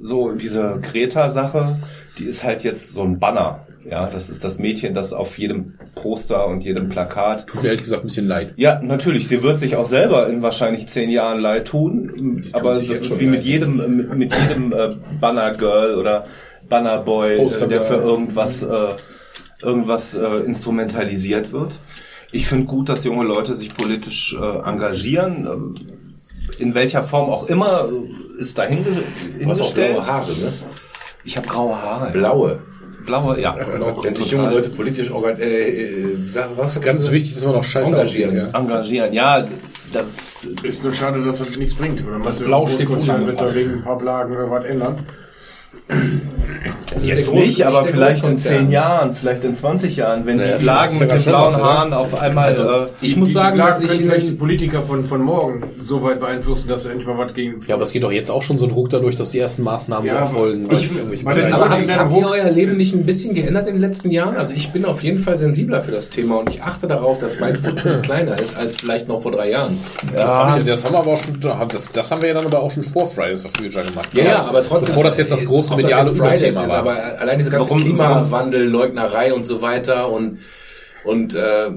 so, 0.00 0.33
diese 0.33 0.78
Greta-Sache, 0.81 1.81
die 2.18 2.25
ist 2.25 2.44
halt 2.44 2.65
jetzt 2.65 2.92
so 2.92 3.02
ein 3.02 3.18
Banner. 3.18 3.66
Ja, 3.89 4.06
das 4.10 4.28
ist 4.31 4.42
das 4.42 4.58
Mädchen, 4.58 4.94
das 4.94 5.12
auf 5.12 5.39
jedem 5.39 5.74
Poster 5.94 6.47
und 6.47 6.65
jedem 6.65 6.89
Plakat. 6.89 7.47
Tut 7.47 7.62
mir 7.62 7.68
ehrlich 7.68 7.82
gesagt 7.82 8.02
ein 8.02 8.08
bisschen 8.08 8.26
leid. 8.26 8.52
Ja, 8.56 8.81
natürlich, 8.82 9.28
sie 9.28 9.42
wird 9.42 9.60
sich 9.60 9.76
auch 9.76 9.86
selber 9.86 10.28
in 10.28 10.42
wahrscheinlich 10.42 10.89
zehn 10.89 11.08
Jahren 11.10 11.40
leid 11.40 11.68
tun. 11.68 12.48
Aber 12.52 12.74
das 12.74 12.82
ist 12.82 13.20
wie 13.20 13.26
mit 13.26 13.44
jedem, 13.44 13.81
äh, 13.81 13.86
mit, 13.89 14.15
mit 14.16 14.34
jedem 14.34 14.73
äh, 14.73 14.90
Banner-Girl 15.20 15.94
oder 15.97 16.24
Banner-Boy, 16.68 17.34
äh, 17.34 17.36
Poster 17.39 17.66
der 17.68 17.82
für 17.82 17.94
Girl. 17.98 18.08
irgendwas, 18.08 18.62
äh, 18.62 18.66
irgendwas 19.62 20.15
äh, 20.15 20.26
instrumentalisiert 20.44 21.52
wird. 21.52 21.78
Ich 22.32 22.47
finde 22.48 22.66
gut, 22.66 22.89
dass 22.89 23.05
junge 23.05 23.24
Leute 23.24 23.55
sich 23.55 23.73
politisch 23.74 24.34
äh, 24.39 24.68
engagieren. 24.68 25.47
Ähm, 25.47 25.74
In 26.58 26.74
welcher 26.74 27.02
Form 27.02 27.31
auch 27.31 27.47
immer 27.48 27.89
äh, 27.89 28.40
ist 28.40 28.58
dahin 28.58 28.84
Du 29.39 29.48
hast 29.48 29.60
auch 29.60 29.73
blaue 29.74 30.06
Haare, 30.06 30.31
ne? 30.32 30.52
Ich 31.24 31.36
habe 31.36 31.47
graue 31.47 31.81
Haare. 31.81 32.10
Blaue. 32.12 32.58
Blaue, 33.07 33.41
ja. 33.41 33.57
Wenn 34.02 34.15
sich 34.15 34.31
junge 34.31 34.51
Leute 34.51 34.68
politisch 34.70 35.10
organ 35.10 35.41
äh, 35.41 35.68
äh, 35.68 36.17
sag, 36.28 36.57
was? 36.57 36.81
Ganz 36.81 37.10
wichtig, 37.10 37.35
dass 37.35 37.44
man 37.44 37.55
noch 37.55 37.65
scheiße 37.65 37.93
Engagieren. 37.93 38.31
aussieht, 38.31 38.52
ja. 38.52 38.59
Engagieren, 38.60 39.12
ja, 39.12 39.47
das 39.93 40.44
Ist 40.62 40.85
nur 40.85 40.93
schade, 40.93 41.23
dass 41.25 41.39
das 41.39 41.57
nichts 41.57 41.75
bringt. 41.75 42.02
Oder 42.02 42.17
Das 42.18 42.25
meinst 42.25 42.41
du, 42.41 42.44
Blau 42.44 42.67
steht 42.67 42.89
vorne 42.89 43.26
wird 43.26 43.41
da 43.41 43.55
wegen 43.55 43.73
ein 43.75 43.83
paar 43.83 43.99
Blagen 43.99 44.35
was 44.51 44.65
ändern. 44.65 44.97
Der 45.89 47.15
Jetzt 47.16 47.31
große- 47.31 47.34
nicht, 47.47 47.66
aber 47.66 47.84
vielleicht 47.84 48.16
in 48.18 48.31
Großkonzern. 48.31 48.58
10 48.66 48.70
Jahren, 48.73 49.12
vielleicht 49.12 49.44
in 49.44 49.55
20 49.55 49.97
Jahren, 49.97 50.26
wenn 50.26 50.39
Naja, 50.39 50.56
die 50.58 50.94
ist 50.94 51.00
mit 51.00 51.10
den 51.12 51.23
blauen 51.23 51.47
was, 51.47 51.55
oder? 51.56 51.65
Haaren 51.65 51.92
auf 51.92 52.20
einmal 52.20 52.47
Also, 52.47 52.62
äh, 52.62 52.86
ich 53.02 53.16
muss 53.16 53.28
Die 53.28 53.34
sagen, 53.34 53.58
dass 53.58 53.81
ich 53.81 53.89
können 53.89 54.02
vielleicht 54.05 54.26
die 54.28 54.32
Politiker 54.32 54.82
von, 54.82 55.05
von 55.05 55.20
morgen 55.20 55.62
so 55.81 56.02
weit 56.02 56.18
beeinflussen, 56.20 56.68
dass 56.68 56.82
sie 56.82 56.89
endlich 56.89 57.06
mal 57.06 57.18
was 57.18 57.34
gegen... 57.34 57.60
Ja, 57.68 57.74
aber 57.74 57.84
es 57.84 57.92
geht 57.92 58.02
doch 58.02 58.10
jetzt 58.10 58.31
auch 58.31 58.42
schon 58.42 58.58
so 58.58 58.65
ein 58.66 58.73
Ruck 58.73 58.90
dadurch, 58.90 59.15
dass 59.15 59.31
die 59.31 59.39
ersten 59.39 59.62
Maßnahmen 59.62 60.06
Ja, 60.06 60.15
so 60.15 60.18
erfolgen. 60.20 60.68
ich- 60.73 61.26
Aber 61.52 61.68
habt, 61.70 62.12
ihr 62.15 62.28
euer 62.28 62.50
Leben 62.50 62.76
nicht 62.76 62.94
ein 62.94 63.05
bisschen 63.05 63.34
geändert 63.34 63.66
in 63.68 63.74
den 63.74 63.81
letzten 63.82 64.10
Jahren? 64.10 64.36
Also 64.36 64.55
ich 64.55 64.70
bin 64.73 64.84
auf 64.84 65.02
jeden 65.02 65.18
Fall 65.18 65.39
sensibler 65.39 65.82
für 65.82 65.92
das 65.92 66.08
Thema 66.10 66.39
und 66.39 66.50
ich 66.50 66.62
achte 66.62 66.86
darauf, 66.89 67.18
dass 67.18 67.39
mein 67.39 67.56
Footprint 67.56 68.02
kleiner 68.06 68.39
ist 68.40 68.56
als 68.56 68.74
vielleicht 68.76 69.06
noch 69.06 69.23
vor 69.23 69.31
drei 69.32 69.50
Jahren. 69.50 69.78
das, 70.15 70.34
haben 70.34 70.56
wir, 70.56 70.73
das 70.73 70.84
haben 70.84 70.94
wir 70.94 70.98
aber 71.00 71.12
auch 71.12 71.16
schon, 71.18 71.39
das, 71.40 71.90
das 71.92 72.10
haben 72.10 72.23
wir 72.23 72.28
ja 72.28 72.34
dann 72.34 72.47
aber 72.47 72.60
auch 72.60 72.70
schon 72.70 72.82
vor 72.82 73.06
Fridays 73.06 73.42
for 73.42 73.50
Future 73.50 73.84
gemacht. 73.84 74.08
Ja, 74.12 74.24
ja, 74.24 74.44
aber 74.47 74.62
trotzdem. 74.65 74.86
Bevor 74.86 75.05
das 75.05 75.16
jetzt 75.18 75.31
das 75.32 75.44
große 75.44 75.76
ob 75.85 75.91
das 75.91 76.09
jetzt 76.09 76.19
Fridays 76.19 76.43
ist, 76.59 76.73
war. 76.73 76.79
aber 76.79 77.19
allein 77.21 77.39
diese 77.39 77.51
ganze 77.51 77.71
Warum- 77.71 77.83
Klimawandel, 77.83 78.69
Leugnerei 78.69 79.33
und 79.33 79.45
so 79.45 79.63
weiter 79.63 80.11
und 80.11 80.39
und 81.05 81.35
äh, 81.37 81.71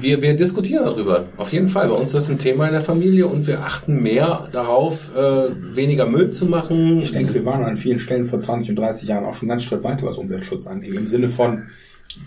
wir, 0.00 0.22
wir 0.22 0.34
diskutieren 0.34 0.84
darüber. 0.84 1.24
Auf 1.38 1.52
jeden 1.52 1.68
Fall. 1.68 1.88
Bei 1.88 1.94
uns 1.94 2.10
ist 2.10 2.14
das 2.14 2.30
ein 2.30 2.38
Thema 2.38 2.66
in 2.66 2.72
der 2.72 2.82
Familie 2.82 3.26
und 3.26 3.46
wir 3.46 3.60
achten 3.60 4.02
mehr 4.02 4.48
darauf, 4.52 5.08
äh, 5.16 5.48
weniger 5.74 6.06
Müll 6.06 6.30
zu 6.30 6.46
machen. 6.46 7.00
Ich 7.00 7.12
denke, 7.12 7.34
wir 7.34 7.44
waren 7.44 7.64
an 7.64 7.76
vielen 7.76 7.98
Stellen 7.98 8.26
vor 8.26 8.40
20 8.40 8.70
und 8.70 8.76
30 8.76 9.08
Jahren 9.08 9.24
auch 9.24 9.34
schon 9.34 9.48
ganz 9.48 9.64
Schritt 9.64 9.82
weiter, 9.82 10.06
was 10.06 10.18
Umweltschutz 10.18 10.66
angeht. 10.66 10.94
Im 10.94 11.08
Sinne 11.08 11.28
von 11.28 11.64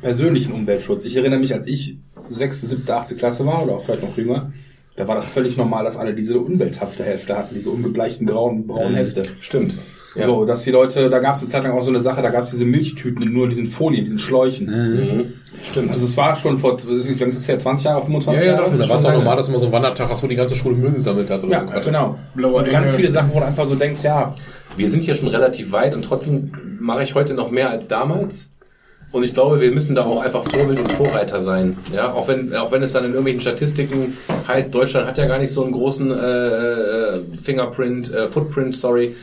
persönlichen 0.01 0.51
Umweltschutz. 0.51 1.06
Ich 1.06 1.16
erinnere 1.16 1.40
mich, 1.40 1.53
als 1.53 1.67
ich 1.67 1.98
sechste, 2.30 2.66
siebte, 2.66 2.95
achte 2.95 3.16
Klasse 3.16 3.45
war 3.45 3.64
oder 3.64 3.74
auch 3.74 3.85
vielleicht 3.85 4.03
noch 4.03 4.17
jünger, 4.17 4.51
da 4.95 5.08
war 5.08 5.16
das 5.16 5.26
völlig 5.26 5.58
normal, 5.58 5.84
dass 5.85 5.95
alle 5.95 6.14
diese 6.16 6.40
umwelthafte 6.40 7.03
Hefte 7.03 7.38
hatten, 7.38 7.53
diese 7.53 7.69
ungebleichten 7.69 8.26
grauen, 8.26 8.66
braunen 8.66 8.95
Hefte. 8.95 9.24
Stimmt. 9.40 9.76
Ja. 10.17 10.25
So, 10.25 10.45
dass 10.45 10.63
die 10.63 10.71
Leute, 10.71 11.09
da 11.09 11.19
gab 11.19 11.35
es 11.35 11.41
eine 11.41 11.49
Zeit 11.49 11.63
lang 11.63 11.73
auch 11.73 11.81
so 11.81 11.89
eine 11.91 12.01
Sache, 12.01 12.21
da 12.21 12.29
gab 12.29 12.43
es 12.43 12.49
diese 12.49 12.65
Milchtüten 12.65 13.21
in 13.21 13.33
nur 13.33 13.47
diesen 13.47 13.67
Folien, 13.67 14.05
diesen 14.05 14.19
Schläuchen. 14.19 14.65
Mhm. 14.67 15.33
Stimmt. 15.63 15.91
Also 15.91 16.05
es 16.05 16.17
war 16.17 16.35
schon 16.35 16.57
vor, 16.57 16.77
wie 16.79 17.13
lange 17.13 17.31
ist 17.31 17.37
es 17.37 17.47
her, 17.47 17.59
20 17.59 17.85
Jahre, 17.85 18.03
25 18.03 18.45
Ja, 18.45 18.53
ja, 18.53 18.59
Jahre? 18.59 18.77
Da 18.77 18.89
war 18.89 18.95
es 18.95 19.05
auch 19.05 19.13
normal, 19.13 19.35
dass 19.35 19.49
man 19.49 19.59
so 19.59 19.65
einen 19.65 19.73
Wandertag 19.73 20.09
hast, 20.09 20.23
wo 20.23 20.27
die 20.27 20.35
ganze 20.35 20.55
Schule 20.55 20.75
Müll 20.75 20.91
gesammelt 20.91 21.29
hat. 21.29 21.43
Oder 21.43 21.65
Ja, 21.65 21.81
so 21.81 21.89
genau. 21.89 22.17
Blaue 22.35 22.55
Und 22.55 22.71
ganz 22.71 22.91
viele 22.91 23.11
Sachen, 23.11 23.29
wo 23.33 23.39
du 23.39 23.45
einfach 23.45 23.65
so 23.65 23.75
denkst, 23.75 24.03
ja, 24.03 24.35
wir 24.75 24.89
sind 24.89 25.03
hier 25.03 25.15
schon 25.15 25.27
relativ 25.29 25.71
weit 25.71 25.95
und 25.95 26.03
trotzdem 26.03 26.51
mache 26.79 27.03
ich 27.03 27.15
heute 27.15 27.33
noch 27.33 27.51
mehr 27.51 27.69
als 27.69 27.87
damals. 27.87 28.51
Und 29.11 29.23
ich 29.23 29.33
glaube, 29.33 29.61
wir 29.61 29.71
müssen 29.71 29.95
da 29.95 30.03
auch 30.05 30.21
einfach 30.21 30.43
Vorbild 30.43 30.79
und 30.79 30.91
Vorreiter 30.91 31.39
sein. 31.39 31.77
Ja, 31.93 32.11
auch 32.11 32.27
wenn, 32.27 32.53
auch 32.53 32.71
wenn 32.71 32.83
es 32.83 32.91
dann 32.91 33.05
in 33.05 33.11
irgendwelchen 33.11 33.41
Statistiken 33.41 34.17
heißt, 34.47 34.73
Deutschland 34.73 35.07
hat 35.07 35.17
ja 35.17 35.27
gar 35.27 35.39
nicht 35.39 35.53
so 35.53 35.63
einen 35.63 35.71
großen 35.71 36.11
äh, 36.11 36.15
äh, 36.15 37.21
Fingerprint, 37.41 38.13
äh, 38.13 38.27
Footprint, 38.27 38.75
sorry, 38.75 39.15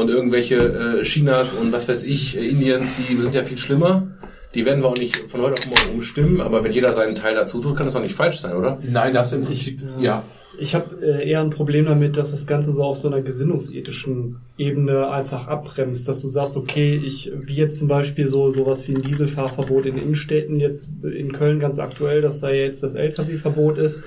und 0.00 0.08
irgendwelche 0.08 0.56
äh, 0.56 1.02
Chinas 1.02 1.52
und 1.52 1.72
was 1.72 1.88
weiß 1.88 2.04
ich, 2.04 2.36
äh, 2.36 2.48
Indiens, 2.48 2.96
die 2.96 3.14
sind 3.16 3.34
ja 3.34 3.42
viel 3.42 3.58
schlimmer. 3.58 4.08
Die 4.54 4.64
werden 4.64 4.82
wir 4.82 4.88
auch 4.88 4.96
nicht 4.96 5.16
von 5.30 5.42
heute 5.42 5.62
auf 5.62 5.68
morgen 5.68 5.98
umstimmen, 5.98 6.40
aber 6.40 6.64
wenn 6.64 6.72
jeder 6.72 6.92
seinen 6.92 7.14
Teil 7.14 7.36
dazu 7.36 7.60
tut, 7.60 7.76
kann 7.76 7.86
das 7.86 7.94
doch 7.94 8.02
nicht 8.02 8.16
falsch 8.16 8.38
sein, 8.38 8.56
oder? 8.56 8.80
Nein, 8.82 9.14
das 9.14 9.30
sind 9.30 9.48
nicht. 9.48 9.78
Ja. 10.00 10.24
Ich 10.58 10.74
habe 10.74 10.96
äh, 11.00 11.30
eher 11.30 11.40
ein 11.40 11.50
Problem 11.50 11.86
damit, 11.86 12.16
dass 12.16 12.32
das 12.32 12.46
Ganze 12.46 12.72
so 12.72 12.82
auf 12.82 12.98
so 12.98 13.08
einer 13.08 13.22
gesinnungsethischen 13.22 14.40
Ebene 14.58 15.08
einfach 15.08 15.46
abbremst, 15.46 16.08
dass 16.08 16.20
du 16.20 16.28
sagst, 16.28 16.56
okay, 16.56 17.00
ich, 17.02 17.30
wie 17.34 17.54
jetzt 17.54 17.78
zum 17.78 17.86
Beispiel 17.86 18.26
so 18.26 18.50
sowas 18.50 18.88
wie 18.88 18.94
ein 18.94 19.02
Dieselfahrverbot 19.02 19.86
in 19.86 19.96
Innenstädten, 19.96 20.58
jetzt 20.58 20.90
in 21.04 21.32
Köln 21.32 21.60
ganz 21.60 21.78
aktuell, 21.78 22.20
dass 22.20 22.40
da 22.40 22.50
jetzt 22.50 22.82
das 22.82 22.94
Lkw-Verbot 22.94 23.78
ist, 23.78 24.02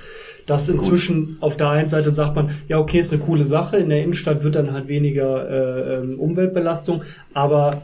dass 0.45 0.67
inzwischen 0.69 1.37
auf 1.41 1.57
der 1.57 1.69
einen 1.69 1.89
Seite 1.89 2.11
sagt 2.11 2.35
man, 2.35 2.51
ja 2.67 2.77
okay, 2.79 2.99
ist 2.99 3.13
eine 3.13 3.21
coole 3.21 3.45
Sache, 3.45 3.77
in 3.77 3.89
der 3.89 4.01
Innenstadt 4.01 4.43
wird 4.43 4.55
dann 4.55 4.73
halt 4.73 4.87
weniger 4.87 5.49
äh, 5.49 5.95
ähm, 5.99 6.19
Umweltbelastung, 6.19 7.03
aber 7.33 7.83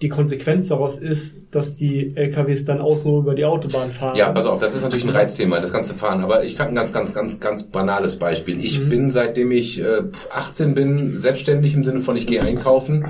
die 0.00 0.08
Konsequenz 0.08 0.68
daraus 0.68 0.96
ist, 0.96 1.34
dass 1.50 1.74
die 1.74 2.12
LKWs 2.14 2.64
dann 2.64 2.80
auch 2.80 2.96
so 2.96 3.18
über 3.18 3.34
die 3.34 3.44
Autobahn 3.44 3.90
fahren. 3.90 4.14
Ja, 4.16 4.30
pass 4.30 4.46
auf, 4.46 4.60
das 4.60 4.76
ist 4.76 4.84
natürlich 4.84 5.04
ein 5.04 5.10
Reizthema, 5.10 5.58
das 5.58 5.72
ganze 5.72 5.94
Fahren. 5.94 6.22
Aber 6.22 6.44
ich 6.44 6.54
kann 6.54 6.68
ein 6.68 6.74
ganz, 6.76 6.92
ganz, 6.92 7.12
ganz, 7.12 7.40
ganz 7.40 7.64
banales 7.64 8.16
Beispiel. 8.16 8.64
Ich 8.64 8.78
Mhm. 8.78 8.88
bin, 8.90 9.08
seitdem 9.08 9.50
ich 9.50 9.80
äh, 9.80 10.02
18 10.32 10.76
bin, 10.76 11.18
selbstständig 11.18 11.74
im 11.74 11.82
Sinne 11.82 11.98
von, 11.98 12.16
ich 12.16 12.28
gehe 12.28 12.42
einkaufen. 12.42 13.06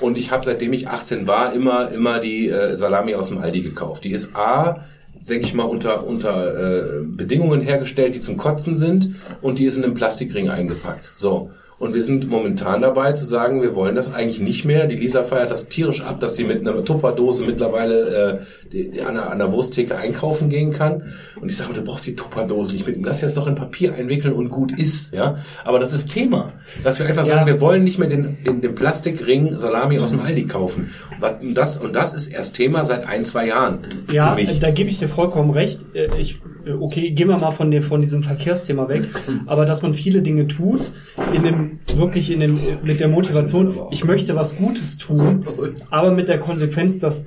Und 0.00 0.18
ich 0.18 0.32
habe, 0.32 0.44
seitdem 0.44 0.72
ich 0.72 0.88
18 0.88 1.28
war, 1.28 1.52
immer, 1.52 1.92
immer 1.92 2.18
die 2.18 2.48
äh, 2.48 2.74
Salami 2.74 3.14
aus 3.14 3.28
dem 3.28 3.38
Aldi 3.38 3.60
gekauft. 3.60 4.02
Die 4.02 4.10
ist 4.10 4.34
A, 4.34 4.80
denke 5.28 5.46
ich 5.46 5.54
mal, 5.54 5.64
unter, 5.64 6.06
unter 6.06 7.00
äh, 7.00 7.04
Bedingungen 7.04 7.60
hergestellt, 7.60 8.14
die 8.14 8.20
zum 8.20 8.36
Kotzen 8.36 8.76
sind. 8.76 9.16
Und 9.40 9.58
die 9.58 9.66
ist 9.66 9.76
in 9.76 9.84
einem 9.84 9.94
Plastikring 9.94 10.48
eingepackt. 10.48 11.12
So. 11.14 11.50
Und 11.82 11.94
wir 11.94 12.04
sind 12.04 12.30
momentan 12.30 12.80
dabei 12.80 13.10
zu 13.10 13.24
sagen, 13.24 13.60
wir 13.60 13.74
wollen 13.74 13.96
das 13.96 14.14
eigentlich 14.14 14.38
nicht 14.38 14.64
mehr. 14.64 14.86
Die 14.86 14.94
Lisa 14.94 15.24
feiert 15.24 15.50
das 15.50 15.66
tierisch 15.66 16.00
ab, 16.00 16.20
dass 16.20 16.36
sie 16.36 16.44
mit 16.44 16.60
einer 16.60 16.84
Tupperdose 16.84 17.44
mittlerweile 17.44 18.38
äh, 18.38 18.68
die, 18.70 18.92
die 18.92 19.00
an, 19.02 19.16
der, 19.16 19.28
an 19.32 19.38
der 19.38 19.50
Wursttheke 19.50 19.96
einkaufen 19.96 20.48
gehen 20.48 20.70
kann. 20.70 21.12
Und 21.40 21.48
ich 21.48 21.56
sage, 21.56 21.74
du 21.74 21.82
brauchst 21.82 22.06
die 22.06 22.14
Tupperdose 22.14 22.74
nicht 22.74 22.86
mitnehmen. 22.86 23.04
Lass 23.04 23.20
jetzt 23.20 23.36
doch 23.36 23.48
in 23.48 23.56
Papier 23.56 23.94
einwickeln 23.94 24.32
und 24.32 24.50
gut 24.50 24.78
ist. 24.78 25.12
Ja, 25.12 25.38
Aber 25.64 25.80
das 25.80 25.92
ist 25.92 26.08
Thema. 26.08 26.52
Dass 26.84 27.00
wir 27.00 27.06
einfach 27.06 27.24
sagen, 27.24 27.46
wir 27.48 27.60
wollen 27.60 27.82
nicht 27.82 27.98
mehr 27.98 28.06
den, 28.08 28.44
den, 28.44 28.60
den 28.60 28.76
Plastikring 28.76 29.58
Salami 29.58 29.98
aus 29.98 30.10
dem 30.10 30.20
Aldi 30.20 30.46
kaufen. 30.46 30.92
Und 31.40 31.54
das, 31.54 31.78
und 31.78 31.96
das 31.96 32.14
ist 32.14 32.28
erst 32.28 32.54
Thema 32.54 32.84
seit 32.84 33.08
ein, 33.08 33.24
zwei 33.24 33.48
Jahren. 33.48 33.80
Ja, 34.12 34.36
für 34.36 34.40
mich. 34.40 34.60
da 34.60 34.70
gebe 34.70 34.88
ich 34.88 35.00
dir 35.00 35.08
vollkommen 35.08 35.50
recht. 35.50 35.80
Äh, 35.94 36.10
Ich, 36.16 36.40
okay, 36.80 37.10
gehen 37.10 37.28
wir 37.28 37.38
mal 37.38 37.50
von, 37.50 37.70
dem, 37.70 37.82
von 37.82 38.00
diesem 38.00 38.22
Verkehrsthema 38.22 38.88
weg. 38.88 39.08
Aber 39.46 39.66
dass 39.66 39.82
man 39.82 39.94
viele 39.94 40.22
Dinge 40.22 40.46
tut, 40.46 40.90
in 41.32 41.42
dem, 41.42 41.78
wirklich 41.96 42.30
in 42.30 42.40
dem, 42.40 42.58
mit 42.82 43.00
der 43.00 43.08
Motivation, 43.08 43.74
ich 43.90 44.04
möchte 44.04 44.34
was 44.36 44.56
Gutes 44.56 44.98
tun, 44.98 45.44
aber 45.90 46.12
mit 46.12 46.28
der 46.28 46.38
Konsequenz, 46.38 46.98
dass 46.98 47.24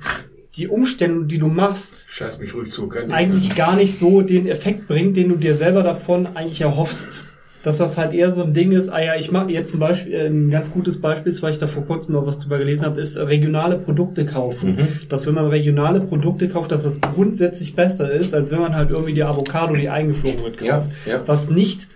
die 0.56 0.68
Umstände, 0.68 1.26
die 1.26 1.38
du 1.38 1.48
machst, 1.48 2.06
Scheiß 2.08 2.38
mich 2.38 2.54
ruhig 2.54 2.72
zu, 2.72 2.90
eigentlich 3.10 3.54
gar 3.54 3.76
nicht 3.76 3.98
so 3.98 4.22
den 4.22 4.46
Effekt 4.46 4.88
bringt, 4.88 5.16
den 5.16 5.28
du 5.28 5.36
dir 5.36 5.54
selber 5.54 5.82
davon 5.82 6.26
eigentlich 6.26 6.62
erhoffst. 6.62 7.22
Dass 7.66 7.78
das 7.78 7.98
halt 7.98 8.12
eher 8.12 8.30
so 8.30 8.44
ein 8.44 8.54
Ding 8.54 8.70
ist, 8.70 8.90
ah 8.90 9.02
ja, 9.02 9.16
ich 9.16 9.32
mache 9.32 9.52
jetzt 9.52 9.72
zum 9.72 9.80
Beispiel, 9.80 10.14
äh, 10.14 10.26
ein 10.28 10.50
ganz 10.50 10.70
gutes 10.70 11.00
Beispiel 11.00 11.32
ist, 11.32 11.42
weil 11.42 11.50
ich 11.50 11.58
da 11.58 11.66
vor 11.66 11.84
kurzem 11.84 12.14
noch 12.14 12.24
was 12.24 12.38
drüber 12.38 12.58
gelesen 12.58 12.84
habe, 12.84 13.00
ist 13.00 13.16
äh, 13.16 13.22
regionale 13.22 13.76
Produkte 13.76 14.24
kaufen. 14.24 14.78
Dass 15.08 15.26
wenn 15.26 15.34
man 15.34 15.48
regionale 15.48 16.00
Produkte 16.00 16.48
kauft, 16.48 16.70
dass 16.70 16.84
das 16.84 17.00
grundsätzlich 17.00 17.74
besser 17.74 18.12
ist, 18.12 18.34
als 18.34 18.52
wenn 18.52 18.60
man 18.60 18.76
halt 18.76 18.90
irgendwie 18.92 19.14
die 19.14 19.24
Avocado, 19.24 19.74
die 19.74 19.88
eingeflogen 19.88 20.44
wird, 20.44 20.58
kauft. 20.58 20.64
Ja, 20.64 20.86
ja. 21.06 21.22
Was 21.26 21.50
nicht 21.50 21.88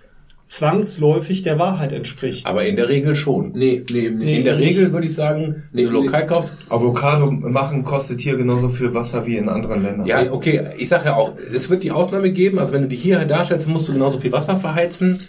zwangsläufig 0.51 1.43
der 1.43 1.57
Wahrheit 1.57 1.93
entspricht. 1.93 2.45
Aber 2.45 2.65
in 2.65 2.75
der 2.75 2.89
Regel 2.89 3.15
schon. 3.15 3.53
Nee, 3.53 3.83
nee, 3.89 3.99
eben 3.99 4.17
nicht. 4.17 4.37
In 4.37 4.43
der 4.43 4.57
Regel 4.57 4.91
würde 4.91 5.05
ich 5.05 5.15
sagen, 5.15 5.63
wenn 5.71 5.85
du 5.85 5.91
lokal 5.91 6.25
kaufst, 6.25 6.57
Avocado 6.69 7.31
machen 7.31 7.83
kostet 7.85 8.19
hier 8.19 8.35
genauso 8.35 8.67
viel 8.69 8.93
Wasser 8.93 9.25
wie 9.25 9.37
in 9.37 9.47
anderen 9.47 9.81
Ländern. 9.81 10.05
Ja, 10.05 10.29
okay, 10.31 10.69
ich 10.77 10.89
sage 10.89 11.05
ja 11.05 11.15
auch, 11.15 11.31
es 11.53 11.69
wird 11.69 11.83
die 11.83 11.91
Ausnahme 11.91 12.31
geben, 12.31 12.59
also 12.59 12.73
wenn 12.73 12.81
du 12.83 12.87
die 12.89 12.97
hier 12.97 13.19
darstellst, 13.25 13.67
musst 13.69 13.87
du 13.87 13.93
genauso 13.93 14.19
viel 14.19 14.31
Wasser 14.33 14.57
verheizen, 14.57 15.19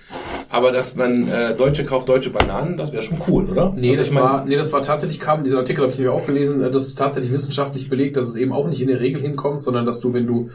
aber 0.50 0.72
dass 0.72 0.96
man 0.96 1.28
äh, 1.28 1.54
Deutsche 1.54 1.84
kauft 1.84 2.08
deutsche 2.08 2.30
Bananen, 2.30 2.76
das 2.76 2.92
wäre 2.92 3.02
schon 3.02 3.18
cool, 3.28 3.44
oder? 3.48 3.72
Nee, 3.76 3.90
Also 3.90 4.00
das 4.00 4.08
ich 4.08 4.14
mein- 4.14 4.24
war, 4.24 4.44
nee, 4.44 4.56
das 4.56 4.72
war 4.72 4.82
tatsächlich, 4.82 5.20
kam, 5.20 5.44
dieser 5.44 5.58
Artikel 5.58 5.82
habe 5.82 5.92
ich 5.92 5.98
mir 6.00 6.12
auch 6.12 6.26
gelesen, 6.26 6.62
äh, 6.62 6.70
das 6.70 6.86
ist 6.86 6.98
tatsächlich 6.98 7.32
wissenschaftlich 7.32 7.88
belegt, 7.88 8.16
dass 8.16 8.26
es 8.28 8.36
eben 8.36 8.52
auch 8.52 8.66
nicht 8.66 8.80
in 8.82 8.88
der 8.88 9.00
Regel 9.00 9.20
hinkommt, 9.22 9.62
sondern 9.62 9.86
dass 9.86 10.00
du, 10.00 10.12
wenn 10.12 10.26
du 10.26 10.50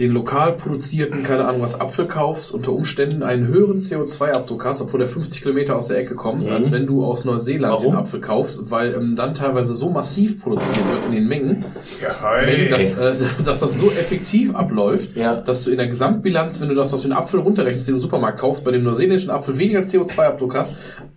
den 0.00 0.10
lokal 0.10 0.54
produzierten, 0.56 1.22
keine 1.22 1.44
Ahnung 1.46 1.62
was, 1.62 1.80
Apfel 1.80 2.06
kaufst, 2.06 2.52
unter 2.52 2.72
Umständen 2.72 3.22
einen 3.22 3.46
höheren 3.46 3.78
CO2-Abdruck 3.78 4.64
hast, 4.64 4.80
obwohl 4.80 4.98
der 4.98 5.06
50 5.06 5.40
Kilometer 5.40 5.76
aus 5.76 5.86
der 5.86 5.98
Ecke 5.98 6.16
kommt, 6.16 6.46
Mhm. 6.46 6.52
als 6.52 6.72
wenn 6.72 6.84
du 6.84 7.04
aus 7.04 7.24
Neuseeland 7.24 7.74
Warum? 7.74 7.92
den 7.92 7.94
Apfel 7.94 8.20
kaufst, 8.20 8.72
weil 8.72 8.92
ähm, 8.94 9.14
dann 9.14 9.34
teilweise 9.34 9.72
so 9.72 9.90
massiv 9.90 10.42
produziert 10.42 10.84
wird 10.90 11.04
in 11.06 11.12
den 11.12 11.28
Mengen, 11.28 11.64
Ja, 12.02 12.16
wenn 12.44 12.70
das, 12.70 12.92
äh, 12.98 13.14
dass 13.44 13.60
das 13.60 13.78
so 13.78 13.86
effektiv 13.86 14.52
abläuft, 14.56 15.16
Ja. 15.16 15.36
dass 15.36 15.62
du 15.62 15.70
in 15.70 15.76
der 15.78 15.86
Gesamtbilanz, 15.86 16.60
wenn 16.60 16.68
du 16.70 16.74
das 16.74 16.92
auf 16.92 17.02
den 17.02 17.12
Apfel 17.12 17.38
runterrechnest, 17.38 17.86
den 17.86 17.92
du 17.92 17.98
im 17.98 18.02
Supermarkt 18.02 18.40
kaufst, 18.40 18.64
bei 18.64 18.72
dem 18.72 18.82
neuseeländischen 18.82 19.30
Apfel 19.30 19.58
weniger 19.58 19.82
CO2-Abdruck 19.82 20.56
hast, 20.56 20.74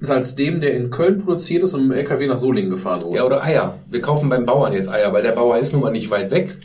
als 0.08 0.36
dem, 0.36 0.62
der 0.62 0.76
in 0.76 0.92
Köln 0.92 1.18
produziert 1.18 1.64
ist 1.64 1.74
und 1.74 1.82
im 1.82 1.92
LKW 1.92 2.28
nach 2.28 2.38
Solingen 2.38 2.70
gefahren 2.70 3.02
wurde. 3.02 3.18
Ja, 3.18 3.26
oder 3.26 3.44
Eier. 3.44 3.74
Wir 3.90 4.02
kaufen 4.02 4.30
beim 4.30 4.46
Bauern 4.46 4.74
jetzt 4.74 4.88
Eier, 4.88 5.12
weil 5.14 5.24
der 5.24 5.32
Bauer 5.32 5.58
ist 5.58 5.74
nun 5.74 5.82
mal 5.82 5.92
nicht 5.92 6.12
weit 6.12 6.30
weg 6.30 6.56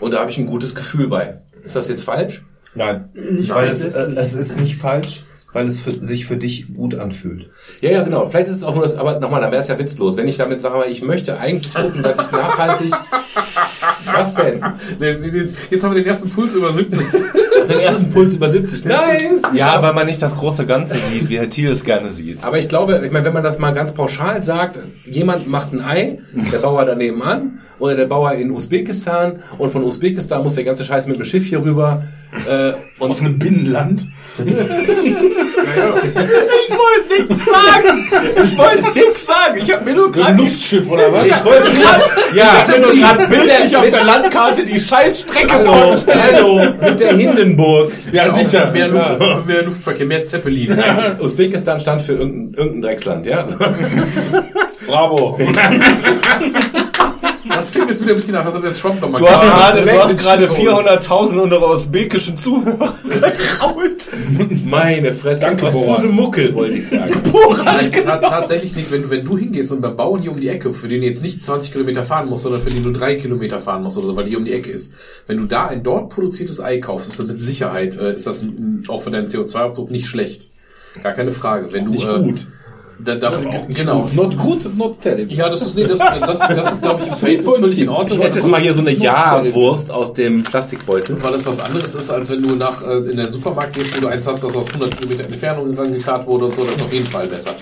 und 0.00 0.12
da 0.12 0.18
habe 0.18 0.30
ich 0.32 0.38
ein 0.38 0.46
gutes 0.46 0.74
Gefühl 0.74 1.06
bei. 1.06 1.38
Ist 1.64 1.76
das 1.76 1.88
jetzt 1.88 2.04
falsch? 2.04 2.42
Nein, 2.74 3.10
Nicht 3.14 3.50
weil 3.50 3.68
es, 3.68 3.84
äh, 3.84 4.12
es 4.16 4.34
ist 4.34 4.56
nicht 4.58 4.76
falsch, 4.76 5.24
weil 5.52 5.68
es 5.68 5.80
für, 5.80 6.02
sich 6.02 6.26
für 6.26 6.36
dich 6.36 6.74
gut 6.74 6.94
anfühlt. 6.94 7.50
Ja, 7.80 7.90
ja, 7.90 8.02
genau. 8.02 8.26
Vielleicht 8.26 8.48
ist 8.48 8.56
es 8.56 8.64
auch 8.64 8.74
nur 8.74 8.84
das, 8.84 8.96
aber 8.96 9.20
nochmal, 9.20 9.40
dann 9.40 9.52
wäre 9.52 9.60
es 9.60 9.68
ja 9.68 9.78
witzlos, 9.78 10.16
wenn 10.16 10.28
ich 10.28 10.36
damit 10.36 10.60
sage, 10.60 10.88
ich 10.88 11.02
möchte 11.02 11.38
eigentlich 11.38 11.74
gucken, 11.74 12.02
dass 12.02 12.20
ich 12.20 12.30
nachhaltig. 12.30 12.92
Was 14.12 14.34
denn? 14.34 14.62
Jetzt, 14.98 15.84
haben 15.84 15.94
wir 15.94 16.02
den 16.02 16.06
ersten 16.06 16.30
Puls 16.30 16.54
über 16.54 16.72
17. 16.72 17.00
Den 17.68 17.78
ersten 17.78 18.10
Puls 18.10 18.34
über 18.34 18.48
70. 18.48 18.84
Nice! 18.86 19.42
Ja, 19.54 19.80
weil 19.82 19.92
man 19.92 20.06
nicht 20.06 20.20
das 20.20 20.36
große 20.36 20.66
Ganze 20.66 20.96
sieht, 20.96 21.28
wie 21.28 21.38
Herr 21.38 21.48
Thiel 21.48 21.70
es 21.70 21.84
gerne 21.84 22.10
sieht. 22.10 22.42
Aber 22.42 22.58
ich 22.58 22.68
glaube, 22.68 23.00
ich 23.04 23.12
meine, 23.12 23.24
wenn 23.24 23.32
man 23.32 23.44
das 23.44 23.58
mal 23.60 23.70
ganz 23.70 23.92
pauschal 23.92 24.42
sagt, 24.42 24.80
jemand 25.04 25.46
macht 25.46 25.72
ein 25.72 25.80
Ei, 25.80 26.18
der 26.52 26.58
Bauer 26.58 26.84
daneben 26.84 27.22
an, 27.22 27.60
oder 27.78 27.94
der 27.94 28.06
Bauer 28.06 28.32
in 28.32 28.50
Usbekistan, 28.50 29.44
und 29.58 29.70
von 29.70 29.84
Usbekistan 29.84 30.42
muss 30.42 30.56
der 30.56 30.64
ganze 30.64 30.84
Scheiß 30.84 31.06
mit 31.06 31.18
dem 31.18 31.24
Schiff 31.24 31.44
hier 31.44 31.62
rüber. 31.62 32.02
Äh, 32.48 32.72
und 32.98 33.10
Aus 33.10 33.20
einem 33.20 33.38
Binnenland. 33.38 34.08
Ich 35.42 36.70
wollte 36.70 37.28
nichts 37.28 37.44
sagen! 37.44 38.10
Ich 38.44 38.58
wollte 38.58 38.92
nichts 38.92 39.26
sagen! 39.26 39.60
Ich 39.62 39.72
habe 39.72 39.84
mir 39.84 39.94
nur 39.94 40.26
Ein 40.26 40.38
Luftschiff 40.38 40.90
oder 40.90 41.12
was? 41.12 41.26
Ich 41.26 41.44
wollte 41.44 41.70
gerade, 41.70 42.04
ja, 42.34 42.44
ich 42.44 42.46
hab 42.60 42.68
mir 42.68 42.78
nur 42.78 42.94
gerade 42.94 43.26
bildlich 43.28 43.76
auf 43.76 43.90
der 43.90 44.04
Landkarte 44.04 44.64
die 44.64 44.80
Scheißstrecke 44.80 45.52
Hallo, 45.52 45.96
hallo, 46.06 46.74
mit 46.80 47.00
der 47.00 47.16
Hindenburg. 47.16 47.92
Ja, 48.10 48.34
sicher. 48.34 48.70
Mehr, 48.70 48.88
Luft, 48.88 49.18
mehr 49.46 49.62
Luftverkehr, 49.62 50.06
mehr 50.06 50.24
Zeppelin. 50.24 50.82
Usbekistan 51.20 51.80
stand 51.80 52.02
für 52.02 52.12
irgendein, 52.12 52.54
irgendein 52.54 52.82
Drecksland, 52.82 53.26
ja? 53.26 53.44
Bravo. 54.86 55.38
Das 57.48 57.70
klingt 57.70 57.90
jetzt 57.90 58.00
wieder 58.00 58.12
ein 58.12 58.16
bisschen 58.16 58.34
nach, 58.34 58.44
als 58.44 58.54
hat 58.54 58.62
der 58.62 58.74
Trump 58.74 59.00
nochmal 59.00 59.20
Du 59.20 59.28
hast 59.28 59.42
gerade, 59.42 59.82
du 59.82 60.02
hast 60.02 60.18
gerade 60.18 60.42
Shitholes. 60.48 60.86
400.000 60.86 61.38
unserer 61.38 61.70
usbekischen 61.72 62.38
Zuhörer. 62.38 62.94
Meine 64.64 65.12
Fresse. 65.12 65.42
Danke, 65.42 65.64
was 65.64 65.72
Borat. 65.72 65.96
Pusemuckel, 65.96 66.54
wollte 66.54 66.76
ich 66.76 66.88
sagen. 66.88 67.14
Nein, 67.64 67.92
ta 67.92 68.18
tatsächlich 68.18 68.76
nicht. 68.76 68.90
Wenn, 68.90 69.10
wenn 69.10 69.24
du 69.24 69.36
hingehst 69.36 69.72
und 69.72 69.80
beim 69.80 69.96
Bauern 69.96 70.20
hier 70.20 70.30
um 70.30 70.38
die 70.38 70.48
Ecke, 70.48 70.72
für 70.72 70.88
den 70.88 71.00
du 71.00 71.06
jetzt 71.06 71.22
nicht 71.22 71.44
20 71.44 71.72
Kilometer 71.72 72.04
fahren 72.04 72.28
musst, 72.28 72.44
sondern 72.44 72.60
für 72.60 72.70
den 72.70 72.84
du 72.84 72.90
drei 72.90 73.16
Kilometer 73.16 73.60
fahren 73.60 73.82
musst 73.82 73.96
oder 73.96 74.06
so, 74.06 74.16
weil 74.16 74.24
die 74.24 74.30
hier 74.30 74.38
um 74.38 74.44
die 74.44 74.52
Ecke 74.52 74.70
ist. 74.70 74.94
Wenn 75.26 75.38
du 75.38 75.46
da 75.46 75.66
ein 75.66 75.82
dort 75.82 76.10
produziertes 76.10 76.60
Ei 76.60 76.78
kaufst, 76.78 77.08
ist 77.08 77.18
das 77.18 77.26
mit 77.26 77.40
Sicherheit, 77.40 77.98
äh, 77.98 78.14
ist 78.14 78.26
das 78.26 78.42
ein, 78.42 78.84
auch 78.88 79.02
für 79.02 79.10
deinen 79.10 79.26
CO2-Abdruck 79.26 79.90
nicht 79.90 80.06
schlecht. 80.06 80.50
Gar 81.02 81.12
keine 81.12 81.32
Frage. 81.32 81.72
Wenn 81.72 81.86
du, 81.86 81.90
Nicht 81.92 82.06
äh, 82.06 82.20
gut. 82.20 82.46
Da, 82.98 83.16
dafür, 83.16 83.50
genau. 83.68 84.08
Not 84.12 84.38
good, 84.38 84.76
not 84.76 85.00
terrible. 85.00 85.34
Ja, 85.34 85.48
das 85.48 85.62
ist, 85.62 85.74
nee, 85.74 85.84
das, 85.84 85.98
das, 85.98 86.38
das 86.38 86.72
ist, 86.72 86.82
glaube 86.82 87.02
ich, 87.02 87.08
im 87.08 87.16
Verhältnis 87.16 87.56
völlig 87.56 87.80
in 87.80 87.88
Ordnung. 87.88 88.18
Ich 88.18 88.24
esse 88.24 88.36
jetzt 88.36 88.48
mal 88.48 88.60
hier 88.60 88.74
so 88.74 88.80
eine 88.80 88.92
Ja-Wurst 88.92 89.90
aus 89.90 90.14
dem 90.14 90.42
Plastikbeutel. 90.42 91.16
Weil 91.22 91.34
es 91.34 91.46
was 91.46 91.58
anderes 91.58 91.94
ist, 91.94 92.10
als 92.10 92.30
wenn 92.30 92.42
du 92.42 92.54
nach 92.54 92.82
äh, 92.86 92.98
in 92.98 93.16
den 93.16 93.32
Supermarkt 93.32 93.74
gehst, 93.74 93.96
wo 93.96 94.02
du 94.02 94.06
eins 94.08 94.26
hast, 94.26 94.44
das 94.44 94.54
aus 94.54 94.68
100 94.68 94.96
Kilometer 94.98 95.24
Entfernung 95.24 95.76
rangekarrt 95.76 96.26
wurde 96.26 96.46
und 96.46 96.54
so, 96.54 96.64
das 96.64 96.76
ist 96.76 96.82
auf 96.82 96.92
jeden 96.92 97.06
Fall 97.06 97.26
besser. 97.26 97.54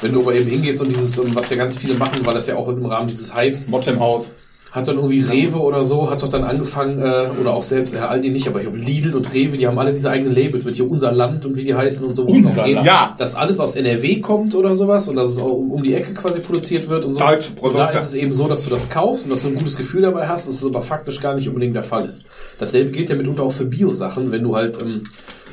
Wenn 0.00 0.12
du 0.12 0.22
aber 0.22 0.34
eben 0.34 0.48
hingehst 0.48 0.80
und 0.80 0.88
dieses, 0.88 1.16
ähm, 1.18 1.34
was 1.34 1.48
ja 1.50 1.56
ganz 1.56 1.76
viele 1.76 1.96
machen, 1.96 2.24
weil 2.24 2.34
das 2.34 2.46
ja 2.46 2.56
auch 2.56 2.68
im 2.68 2.84
Rahmen 2.84 3.08
dieses 3.08 3.34
Hypes, 3.34 3.66
im 3.66 4.00
Haus. 4.00 4.30
Hat 4.70 4.86
dann 4.86 4.96
irgendwie 4.96 5.20
Rewe 5.20 5.58
oder 5.58 5.84
so, 5.84 6.10
hat 6.10 6.22
doch 6.22 6.28
dann 6.28 6.44
angefangen, 6.44 6.98
äh, 6.98 7.28
oder 7.40 7.54
auch 7.54 7.64
selbst, 7.64 7.94
ja, 7.94 8.08
Aldi 8.08 8.30
nicht, 8.30 8.46
aber 8.48 8.60
ich 8.60 8.66
glaube 8.66 8.78
Lidl 8.78 9.16
und 9.16 9.32
Rewe, 9.32 9.56
die 9.56 9.66
haben 9.66 9.78
alle 9.78 9.92
diese 9.92 10.10
eigenen 10.10 10.34
Labels 10.34 10.64
mit 10.64 10.76
hier 10.76 10.90
unser 10.90 11.10
Land 11.12 11.46
und 11.46 11.56
wie 11.56 11.64
die 11.64 11.74
heißen 11.74 12.04
und 12.04 12.14
so, 12.14 12.24
Unser 12.24 12.66
Land. 12.68 12.84
Ja. 12.84 13.14
dass 13.18 13.34
alles 13.34 13.60
aus 13.60 13.74
NRW 13.76 14.20
kommt 14.20 14.54
oder 14.54 14.74
sowas 14.74 15.08
und 15.08 15.16
dass 15.16 15.30
es 15.30 15.38
auch 15.38 15.52
um, 15.52 15.70
um 15.72 15.82
die 15.82 15.94
Ecke 15.94 16.12
quasi 16.14 16.40
produziert 16.40 16.88
wird 16.88 17.04
und 17.04 17.14
so. 17.14 17.20
Deutsche 17.20 17.50
und 17.50 17.56
Produkte. 17.56 17.80
da 17.80 17.88
ist 17.90 18.04
es 18.04 18.14
eben 18.14 18.32
so, 18.32 18.46
dass 18.46 18.64
du 18.64 18.70
das 18.70 18.88
kaufst 18.88 19.24
und 19.24 19.30
dass 19.30 19.42
du 19.42 19.48
ein 19.48 19.54
gutes 19.54 19.76
Gefühl 19.76 20.02
dabei 20.02 20.28
hast, 20.28 20.48
dass 20.48 20.56
es 20.56 20.64
aber 20.64 20.82
faktisch 20.82 21.20
gar 21.20 21.34
nicht 21.34 21.48
unbedingt 21.48 21.74
der 21.74 21.82
Fall 21.82 22.04
ist. 22.06 22.26
Dasselbe 22.58 22.90
gilt 22.90 23.08
ja 23.10 23.16
mitunter 23.16 23.44
auch 23.44 23.52
für 23.52 23.64
Bio-Sachen, 23.64 24.30
wenn 24.32 24.42
du 24.42 24.54
halt, 24.54 24.78
ähm, 24.82 25.02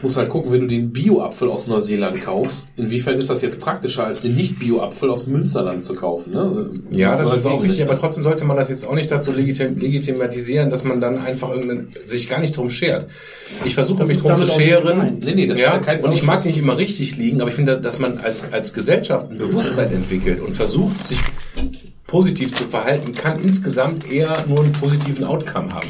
musst 0.06 0.18
halt 0.18 0.30
gucken, 0.30 0.52
wenn 0.52 0.62
du 0.62 0.68
den 0.68 0.92
Bio-Apfel 0.92 1.50
aus 1.50 1.68
Neuseeland 1.68 2.22
kaufst, 2.22 2.70
inwiefern 2.78 3.18
ist 3.18 3.30
das 3.30 3.42
jetzt 3.42 3.60
praktischer, 3.60 4.06
als 4.06 4.22
den 4.22 4.36
Nicht-Bio-Apfel 4.36 5.10
aus 5.10 5.26
Münsterland 5.26 5.84
zu 5.84 5.96
kaufen, 5.96 6.32
ne? 6.32 6.70
Ja, 6.96 7.18
das 7.18 7.30
halt 7.30 7.40
ist 7.40 7.46
auch 7.48 7.64
richtig, 7.64 7.82
aber 7.84 7.96
trotzdem 7.96 8.24
sollte 8.24 8.46
man 8.46 8.56
das 8.56 8.70
jetzt 8.70 8.88
auch 8.88 8.94
nicht 8.94 9.10
dazu 9.10 9.32
legitim 9.32 9.80
legitimatisieren, 9.80 10.70
dass 10.70 10.84
man 10.84 11.02
dann 11.02 11.18
einfach 11.18 11.52
sich 12.04 12.30
gar 12.30 12.40
nicht 12.40 12.56
drum 12.56 12.70
schert. 12.70 13.08
Ich 13.66 13.74
versuche 13.74 14.00
Das 14.00 14.08
mich 14.08 14.22
drum 14.22 14.38
zu 14.38 14.48
scheren. 14.48 15.20
Nee, 15.24 15.34
nee, 15.34 15.48
das 15.48 15.60
ja, 15.60 15.68
ist 15.68 15.74
ja 15.74 15.80
kein 15.80 16.04
und 16.04 16.14
ich 16.14 16.24
mag 16.24 16.46
nicht 16.46 16.58
immer 16.58 16.78
richtig 16.78 17.18
liegen, 17.18 17.42
aber 17.42 17.50
ich 17.50 17.56
finde, 17.56 17.82
dass 17.82 17.98
man 17.98 18.20
als, 18.20 18.54
als 18.54 18.74
Gesellschaft 18.74 19.32
ein 19.32 19.40
Bewusstsein 19.40 19.92
entwickelt 19.92 20.40
und 20.40 20.54
versucht, 20.54 21.04
sich 21.04 21.20
positiv 22.06 22.54
zu 22.54 22.66
verhalten, 22.66 23.14
kann 23.14 23.42
insgesamt 23.42 24.12
eher 24.12 24.46
nur 24.48 24.64
einen 24.64 24.72
positiven 24.72 25.26
Outcome 25.26 25.74
haben. 25.74 25.88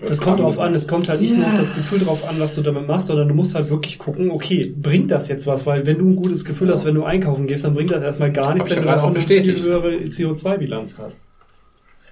Es 0.00 0.20
kommt 0.20 0.40
drauf 0.40 0.58
an, 0.60 0.74
es 0.74 0.86
kommt 0.86 1.08
halt 1.08 1.20
nicht 1.20 1.36
nur 1.36 1.46
auf 1.46 1.56
das 1.56 1.74
Gefühl 1.74 2.00
drauf 2.00 2.28
an, 2.28 2.38
was 2.38 2.54
du 2.54 2.62
damit 2.62 2.86
machst, 2.86 3.08
sondern 3.08 3.28
du 3.28 3.34
musst 3.34 3.54
halt 3.54 3.68
wirklich 3.68 3.98
gucken, 3.98 4.30
okay, 4.30 4.72
bringt 4.76 5.10
das 5.10 5.28
jetzt 5.28 5.46
was? 5.46 5.66
Weil 5.66 5.86
wenn 5.86 5.98
du 5.98 6.06
ein 6.06 6.16
gutes 6.16 6.44
Gefühl 6.44 6.70
hast, 6.70 6.84
wenn 6.84 6.94
du 6.94 7.04
einkaufen 7.04 7.46
gehst, 7.46 7.64
dann 7.64 7.74
bringt 7.74 7.90
das 7.90 8.02
erstmal 8.02 8.32
gar 8.32 8.54
nichts, 8.54 8.70
wenn 8.70 8.76
ja 8.76 8.82
du 8.82 8.88
davon 8.88 9.16
eine 9.16 9.20
viel 9.20 9.62
höhere 9.62 9.96
CO2-Bilanz 9.96 10.96
hast. 10.98 11.26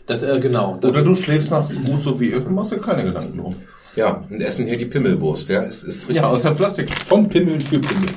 Das, 0.06 0.22
äh, 0.22 0.38
genau. 0.40 0.78
Oder 0.82 1.02
du 1.02 1.14
schläfst 1.14 1.50
nachts 1.50 1.74
gut, 1.84 2.02
so 2.02 2.18
wie 2.20 2.30
ich, 2.30 2.46
und 2.46 2.54
machst 2.54 2.72
dir 2.72 2.78
keine 2.78 3.04
Gedanken 3.04 3.38
drum. 3.38 3.54
Ja, 3.94 4.24
und 4.28 4.40
essen 4.40 4.66
hier 4.66 4.76
die 4.76 4.84
Pimmelwurst, 4.84 5.48
ja, 5.48 5.62
es 5.64 5.82
ist 5.82 6.08
richtig. 6.08 6.16
Ja, 6.16 6.28
aus 6.28 6.42
der 6.42 6.50
Plastik. 6.50 6.90
Von 7.08 7.28
Pimmel 7.28 7.60
für 7.60 7.78
Pimmel. 7.78 8.10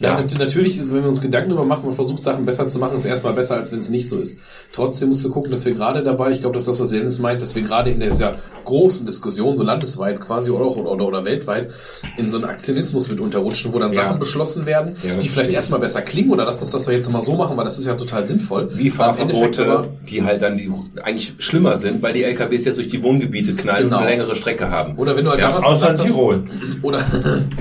Ja, 0.00 0.10
Ja. 0.10 0.20
nat- 0.20 0.38
natürlich 0.38 0.78
ist, 0.78 0.92
wenn 0.94 1.02
wir 1.02 1.08
uns 1.08 1.20
Gedanken 1.20 1.50
darüber 1.50 1.66
machen 1.66 1.84
und 1.86 1.94
versucht, 1.94 2.22
Sachen 2.22 2.44
besser 2.46 2.68
zu 2.68 2.78
machen, 2.78 2.96
ist 2.96 3.04
erstmal 3.04 3.32
besser, 3.32 3.56
als 3.56 3.72
wenn 3.72 3.80
es 3.80 3.90
nicht 3.90 4.08
so 4.08 4.18
ist. 4.18 4.40
Trotzdem 4.72 5.08
musst 5.08 5.24
du 5.24 5.30
gucken, 5.30 5.50
dass 5.50 5.64
wir 5.64 5.72
gerade 5.74 6.02
dabei, 6.04 6.30
ich 6.30 6.40
glaube, 6.40 6.54
dass 6.54 6.66
das, 6.66 6.78
was 6.80 6.90
Dennis 6.90 7.18
meint, 7.18 7.42
dass 7.42 7.54
wir 7.56 7.62
gerade 7.62 7.90
in 7.90 7.98
der 8.00 8.12
sehr 8.12 8.36
großen 8.64 9.04
Diskussion, 9.06 9.56
so 9.56 9.62
landesweit 9.64 10.20
quasi 10.20 10.50
oder, 10.50 10.66
auch- 10.66 10.76
oder, 10.76 11.04
oder 11.06 11.24
weltweit, 11.24 11.70
in 12.16 12.30
so 12.30 12.36
einen 12.38 12.46
Aktionismus 12.46 13.08
mit 13.10 13.18
unterrutschen, 13.18 13.72
wo 13.72 13.78
dann 13.80 13.92
Ja. 13.92 14.04
Sachen 14.04 14.18
beschlossen 14.20 14.66
werden, 14.66 14.94
Ja, 15.02 15.14
das 15.14 15.24
die 15.24 15.28
vielleicht 15.28 15.52
erstmal 15.52 15.80
besser 15.80 16.02
klingen 16.02 16.30
oder 16.30 16.44
lass 16.44 16.60
uns 16.62 16.70
das 16.70 16.84
doch 16.84 16.92
jetzt 16.92 17.10
mal 17.10 17.22
so 17.22 17.34
machen, 17.34 17.56
weil 17.56 17.64
das 17.64 17.76
ist 17.78 17.86
ja 17.86 17.94
total 17.94 18.26
sinnvoll. 18.26 18.68
Wie 18.74 18.90
Fahrverbote, 18.90 19.88
die 20.08 20.22
halt 20.22 20.42
dann 20.42 20.56
die 20.56 20.70
eigentlich 21.02 21.34
schlimmer 21.38 21.76
sind, 21.76 22.02
weil 22.02 22.12
die 22.12 22.22
LKWs 22.24 22.64
jetzt 22.64 22.76
durch 22.78 22.88
die 22.88 23.02
Wohngebiete 23.02 23.54
knallen 23.54 23.84
Genau. 23.84 23.96
und 23.98 24.02
eine 24.04 24.10
längere 24.12 24.36
Strecke 24.36 24.70
haben. 24.70 24.96
Oder 24.96 25.16
wenn 25.16 25.24
du 25.24 25.30
halt 25.32 25.40
Ja, 25.40 25.48
damals 25.48 25.64
Außer 25.66 25.74
gesagt 25.92 25.98
hast- 25.98 26.06
Tirol. 26.06 26.44
Oder, 26.82 27.04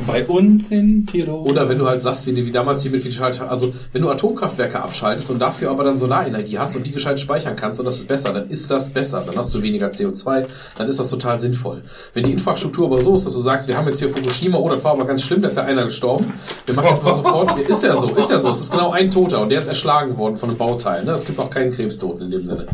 Bei 0.05 0.25
uns 0.25 0.69
in 0.71 1.05
Tirol. 1.05 1.49
Oder 1.49 1.67
wenn 1.69 1.79
du 1.79 1.87
halt 1.87 2.01
sagst, 2.01 2.26
wie, 2.35 2.45
wie 2.45 2.51
damals 2.51 2.81
hier 2.81 2.91
mit 2.91 3.03
wie 3.03 3.09
gescheit, 3.09 3.39
also 3.41 3.73
wenn 3.93 4.01
du 4.01 4.09
Atomkraftwerke 4.09 4.81
abschaltest 4.81 5.29
und 5.29 5.39
dafür 5.39 5.71
aber 5.71 5.83
dann 5.83 5.97
Solarenergie 5.97 6.57
hast 6.57 6.75
und 6.75 6.85
die 6.85 6.91
gescheit 6.91 7.19
speichern 7.19 7.55
kannst 7.55 7.79
und 7.79 7.85
das 7.85 7.97
ist 7.97 8.07
besser, 8.07 8.33
dann 8.33 8.49
ist 8.49 8.69
das 8.69 8.89
besser. 8.89 9.23
Dann 9.25 9.35
hast 9.35 9.53
du 9.53 9.61
weniger 9.61 9.87
CO2, 9.87 10.45
dann 10.77 10.87
ist 10.87 10.99
das 10.99 11.09
total 11.09 11.39
sinnvoll. 11.39 11.81
Wenn 12.13 12.23
die 12.23 12.31
Infrastruktur 12.31 12.87
aber 12.87 13.01
so 13.01 13.15
ist, 13.15 13.25
dass 13.25 13.33
du 13.33 13.39
sagst, 13.39 13.67
wir 13.67 13.77
haben 13.77 13.87
jetzt 13.87 13.99
hier 13.99 14.09
Fukushima, 14.09 14.57
oh, 14.57 14.69
das 14.69 14.83
war 14.83 14.91
aber 14.91 15.05
ganz 15.05 15.23
schlimm, 15.23 15.41
da 15.41 15.47
ist 15.47 15.57
ja 15.57 15.63
einer 15.63 15.83
gestorben. 15.83 16.33
Wir 16.65 16.75
machen 16.75 16.89
jetzt 16.91 17.03
mal 17.03 17.13
sofort, 17.13 17.57
ist 17.59 17.83
ja 17.83 17.95
so, 17.95 18.09
ist 18.15 18.29
ja 18.29 18.39
so, 18.39 18.49
es 18.49 18.59
ist 18.59 18.71
genau 18.71 18.91
ein 18.91 19.11
Toter 19.11 19.41
und 19.41 19.49
der 19.49 19.59
ist 19.59 19.67
erschlagen 19.67 20.17
worden 20.17 20.35
von 20.35 20.49
einem 20.49 20.57
Bauteil. 20.57 21.05
Ne? 21.05 21.11
Es 21.11 21.25
gibt 21.25 21.39
auch 21.39 21.49
keinen 21.49 21.71
Krebstoten 21.71 22.23
in 22.23 22.31
dem 22.31 22.41
Sinne. 22.41 22.67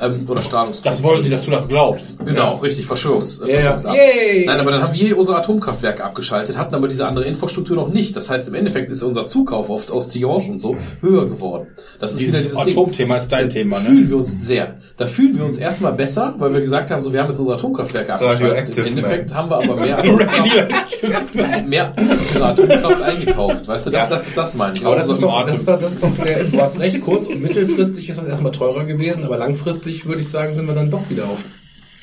Ähm, 0.00 0.26
oder 0.28 0.42
Strahlungstoten. 0.42 0.90
Das 0.92 1.02
wollen 1.02 1.22
die, 1.22 1.30
dass 1.30 1.44
du 1.44 1.50
das 1.50 1.66
glaubst. 1.68 2.04
Genau, 2.24 2.54
richtig, 2.56 2.86
Verschwörungs, 2.86 3.40
äh, 3.40 3.52
Ja, 3.52 3.60
ja. 3.60 3.76
Verschwörungsab- 3.76 3.94
Yay! 3.94 4.46
Nein, 4.46 4.60
aber 4.60 4.70
dann 4.70 4.82
haben 4.82 4.94
wir 4.94 5.16
unsere 5.18 5.36
Atomkraftwerke 5.38 6.04
abgeschaltet, 6.04 6.56
hatten 6.58 6.74
aber 6.74 6.88
diese 6.88 7.06
andere 7.06 7.24
Infrastruktur 7.24 7.76
noch 7.76 7.88
nicht. 7.88 8.16
Das 8.16 8.30
heißt, 8.30 8.48
im 8.48 8.54
Endeffekt 8.54 8.90
ist 8.90 9.02
unser 9.02 9.26
Zukauf 9.26 9.70
oft 9.70 9.90
aus 9.90 10.08
Tihange 10.08 10.50
und 10.50 10.58
so 10.60 10.76
höher 11.00 11.26
geworden. 11.26 11.68
Das 12.00 12.12
ist 12.14 12.20
wieder 12.20 12.32
Dieses 12.38 12.52
dieses 12.52 12.64
Ding. 12.64 12.74
Atomthema 12.78 13.16
ist 13.16 13.28
dein 13.32 13.44
Da 13.48 13.54
Thema, 13.54 13.76
Fühlen 13.76 14.02
ne? 14.04 14.08
wir 14.10 14.16
uns 14.16 14.36
sehr. 14.40 14.74
Da 14.96 15.06
fühlen 15.06 15.36
wir 15.38 15.44
uns 15.44 15.58
erstmal 15.58 15.92
besser, 15.92 16.34
weil 16.38 16.52
wir 16.52 16.60
gesagt 16.60 16.90
haben, 16.90 17.02
so, 17.02 17.12
wir 17.12 17.20
haben 17.20 17.28
jetzt 17.28 17.38
unsere 17.38 17.56
Atomkraftwerke 17.56 18.14
abgeschaltet. 18.14 18.76
Im 18.78 18.84
Endeffekt 18.86 19.32
haben 19.34 19.50
wir 19.50 19.56
aber 19.56 19.76
mehr 19.76 19.98
Atomkraft, 20.52 21.34
mehr 21.66 21.92
unsere 21.96 22.46
Atomkraft 22.46 23.02
eingekauft. 23.02 23.68
Weißt 23.68 23.86
du, 23.86 23.90
das, 23.90 24.08
das, 24.08 24.22
das, 24.22 24.34
das 24.34 24.54
meine 24.54 24.76
ich. 24.76 24.84
Aber 24.84 24.94
das 24.96 25.02
Also 25.02 25.12
ist 25.14 25.22
doch, 25.22 25.46
das 25.46 25.56
ist 25.58 25.68
doch, 25.68 25.78
das 25.78 25.92
ist 25.92 26.02
doch 26.02 26.10
du 26.50 26.60
hast 26.60 26.78
recht, 26.78 27.00
kurz- 27.00 27.28
und 27.28 27.40
mittelfristig 27.40 28.08
ist 28.08 28.18
das 28.18 28.26
erstmal 28.26 28.52
teurer 28.52 28.84
gewesen, 28.84 29.24
aber 29.24 29.38
langfristig 29.38 29.87
würde 30.06 30.20
ich 30.20 30.28
sagen, 30.28 30.54
sind 30.54 30.66
wir 30.66 30.74
dann 30.74 30.90
doch 30.90 31.08
wieder 31.10 31.24
auf, 31.24 31.44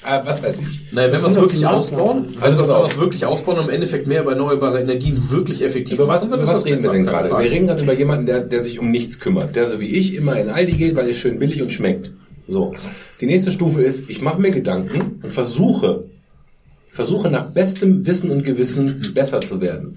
äh, 0.05 0.19
was 0.25 0.41
weiß 0.43 0.61
ich. 0.61 0.91
Naja, 0.91 1.11
wenn 1.11 1.21
wir 1.21 1.27
es 1.27 1.35
kommt 1.35 1.37
auf 1.37 1.43
wirklich 1.43 1.65
ausbauen, 1.67 2.25
also 2.39 2.57
wenn 2.57 2.67
wir 2.67 2.85
es 2.85 2.99
wirklich 2.99 3.25
ausbauen 3.25 3.57
und 3.57 3.65
im 3.65 3.69
Endeffekt 3.69 4.07
mehr 4.07 4.21
über 4.21 4.31
erneuerbare 4.31 4.79
Energien 4.79 5.29
wirklich 5.29 5.63
effektiv 5.63 5.97
Über 5.99 6.07
was, 6.07 6.27
über 6.27 6.41
was 6.41 6.65
reden 6.65 6.83
wir 6.83 6.91
denn 6.91 7.05
gerade? 7.05 7.29
Wir 7.29 7.51
reden 7.51 7.67
gerade 7.67 7.83
über 7.83 7.93
jemanden, 7.93 8.25
der, 8.25 8.41
der 8.41 8.59
sich 8.59 8.79
um 8.79 8.91
nichts 8.91 9.19
kümmert, 9.19 9.55
der 9.55 9.65
so 9.65 9.79
wie 9.79 9.87
ich 9.87 10.15
immer 10.15 10.39
in 10.39 10.49
Aldi 10.49 10.73
geht, 10.73 10.95
weil 10.95 11.07
er 11.07 11.13
schön 11.13 11.39
billig 11.39 11.61
und 11.61 11.71
schmeckt. 11.71 12.11
So. 12.47 12.75
Die 13.21 13.25
nächste 13.25 13.51
Stufe 13.51 13.81
ist, 13.81 14.09
ich 14.09 14.21
mache 14.21 14.39
mir 14.39 14.51
Gedanken 14.51 15.19
und 15.23 15.31
versuche, 15.31 16.05
versuche 16.91 17.29
nach 17.29 17.49
bestem 17.51 18.05
Wissen 18.05 18.29
und 18.29 18.43
Gewissen 18.43 19.01
besser 19.13 19.41
zu 19.41 19.59
werden. 19.61 19.95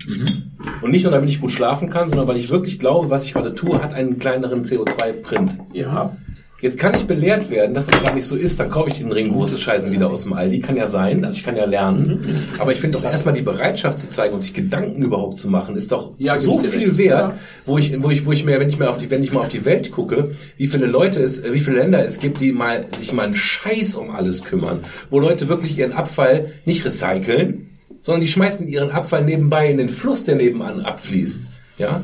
Und 0.82 0.90
nicht 0.90 1.02
nur, 1.02 1.12
damit 1.12 1.28
ich 1.28 1.40
gut 1.40 1.52
schlafen 1.52 1.90
kann, 1.90 2.08
sondern 2.08 2.26
weil 2.26 2.36
ich 2.36 2.50
wirklich 2.50 2.78
glaube, 2.78 3.10
was 3.10 3.24
ich 3.24 3.34
gerade 3.34 3.54
tue, 3.54 3.82
hat 3.82 3.92
einen 3.92 4.18
kleineren 4.18 4.64
CO2-Print. 4.64 5.58
Ja. 5.72 6.16
Jetzt 6.60 6.76
kann 6.76 6.92
ich 6.96 7.04
belehrt 7.06 7.50
werden, 7.50 7.72
dass 7.72 7.86
das 7.86 8.02
gar 8.02 8.12
nicht 8.16 8.24
so 8.26 8.34
ist. 8.34 8.58
Dann 8.58 8.68
kaufe 8.68 8.90
ich 8.90 8.98
den 8.98 9.12
Ring 9.12 9.30
große 9.30 9.58
Scheißen 9.60 9.92
wieder 9.92 10.10
aus 10.10 10.22
dem 10.24 10.32
Aldi. 10.32 10.58
Kann 10.58 10.76
ja 10.76 10.88
sein. 10.88 11.24
Also 11.24 11.36
ich 11.36 11.44
kann 11.44 11.54
ja 11.54 11.64
lernen. 11.64 12.18
Aber 12.58 12.72
ich 12.72 12.80
finde 12.80 12.98
doch 12.98 13.04
erstmal 13.04 13.32
die 13.32 13.42
Bereitschaft 13.42 14.00
zu 14.00 14.08
zeigen 14.08 14.34
und 14.34 14.40
sich 14.40 14.54
Gedanken 14.54 15.00
überhaupt 15.02 15.36
zu 15.36 15.48
machen, 15.48 15.76
ist 15.76 15.92
doch 15.92 16.14
Ja, 16.18 16.36
so 16.36 16.58
viel 16.58 16.80
recht. 16.80 16.98
wert, 16.98 17.26
Ja. 17.26 17.34
wo 17.64 17.78
ich, 17.78 18.02
wo 18.02 18.10
ich, 18.10 18.26
wo 18.26 18.32
ich 18.32 18.44
mir, 18.44 18.58
wenn 18.58 18.68
ich 18.68 18.76
mal 18.76 18.88
auf 18.88 18.96
die, 18.96 19.08
wenn 19.08 19.22
ich 19.22 19.30
mal 19.32 19.38
auf 19.40 19.48
die 19.48 19.64
Welt 19.64 19.92
gucke, 19.92 20.32
wie 20.56 20.66
viele 20.66 20.86
Leute 20.86 21.22
es, 21.22 21.40
wie 21.44 21.60
viele 21.60 21.76
Länder 21.78 22.04
es 22.04 22.18
gibt, 22.18 22.40
die 22.40 22.50
mal, 22.50 22.86
sich 22.92 23.12
mal 23.12 23.22
einen 23.26 23.34
Scheiß 23.36 23.94
um 23.94 24.10
alles 24.10 24.42
kümmern. 24.42 24.80
Wo 25.10 25.20
Leute 25.20 25.48
wirklich 25.48 25.78
ihren 25.78 25.92
Abfall 25.92 26.52
nicht 26.64 26.84
recyceln, 26.84 27.68
sondern 28.02 28.20
die 28.22 28.28
schmeißen 28.28 28.66
ihren 28.66 28.90
Abfall 28.90 29.24
nebenbei 29.24 29.70
in 29.70 29.78
den 29.78 29.88
Fluss, 29.88 30.24
der 30.24 30.34
nebenan 30.34 30.80
abfließt. 30.80 31.42
Ja. 31.78 32.02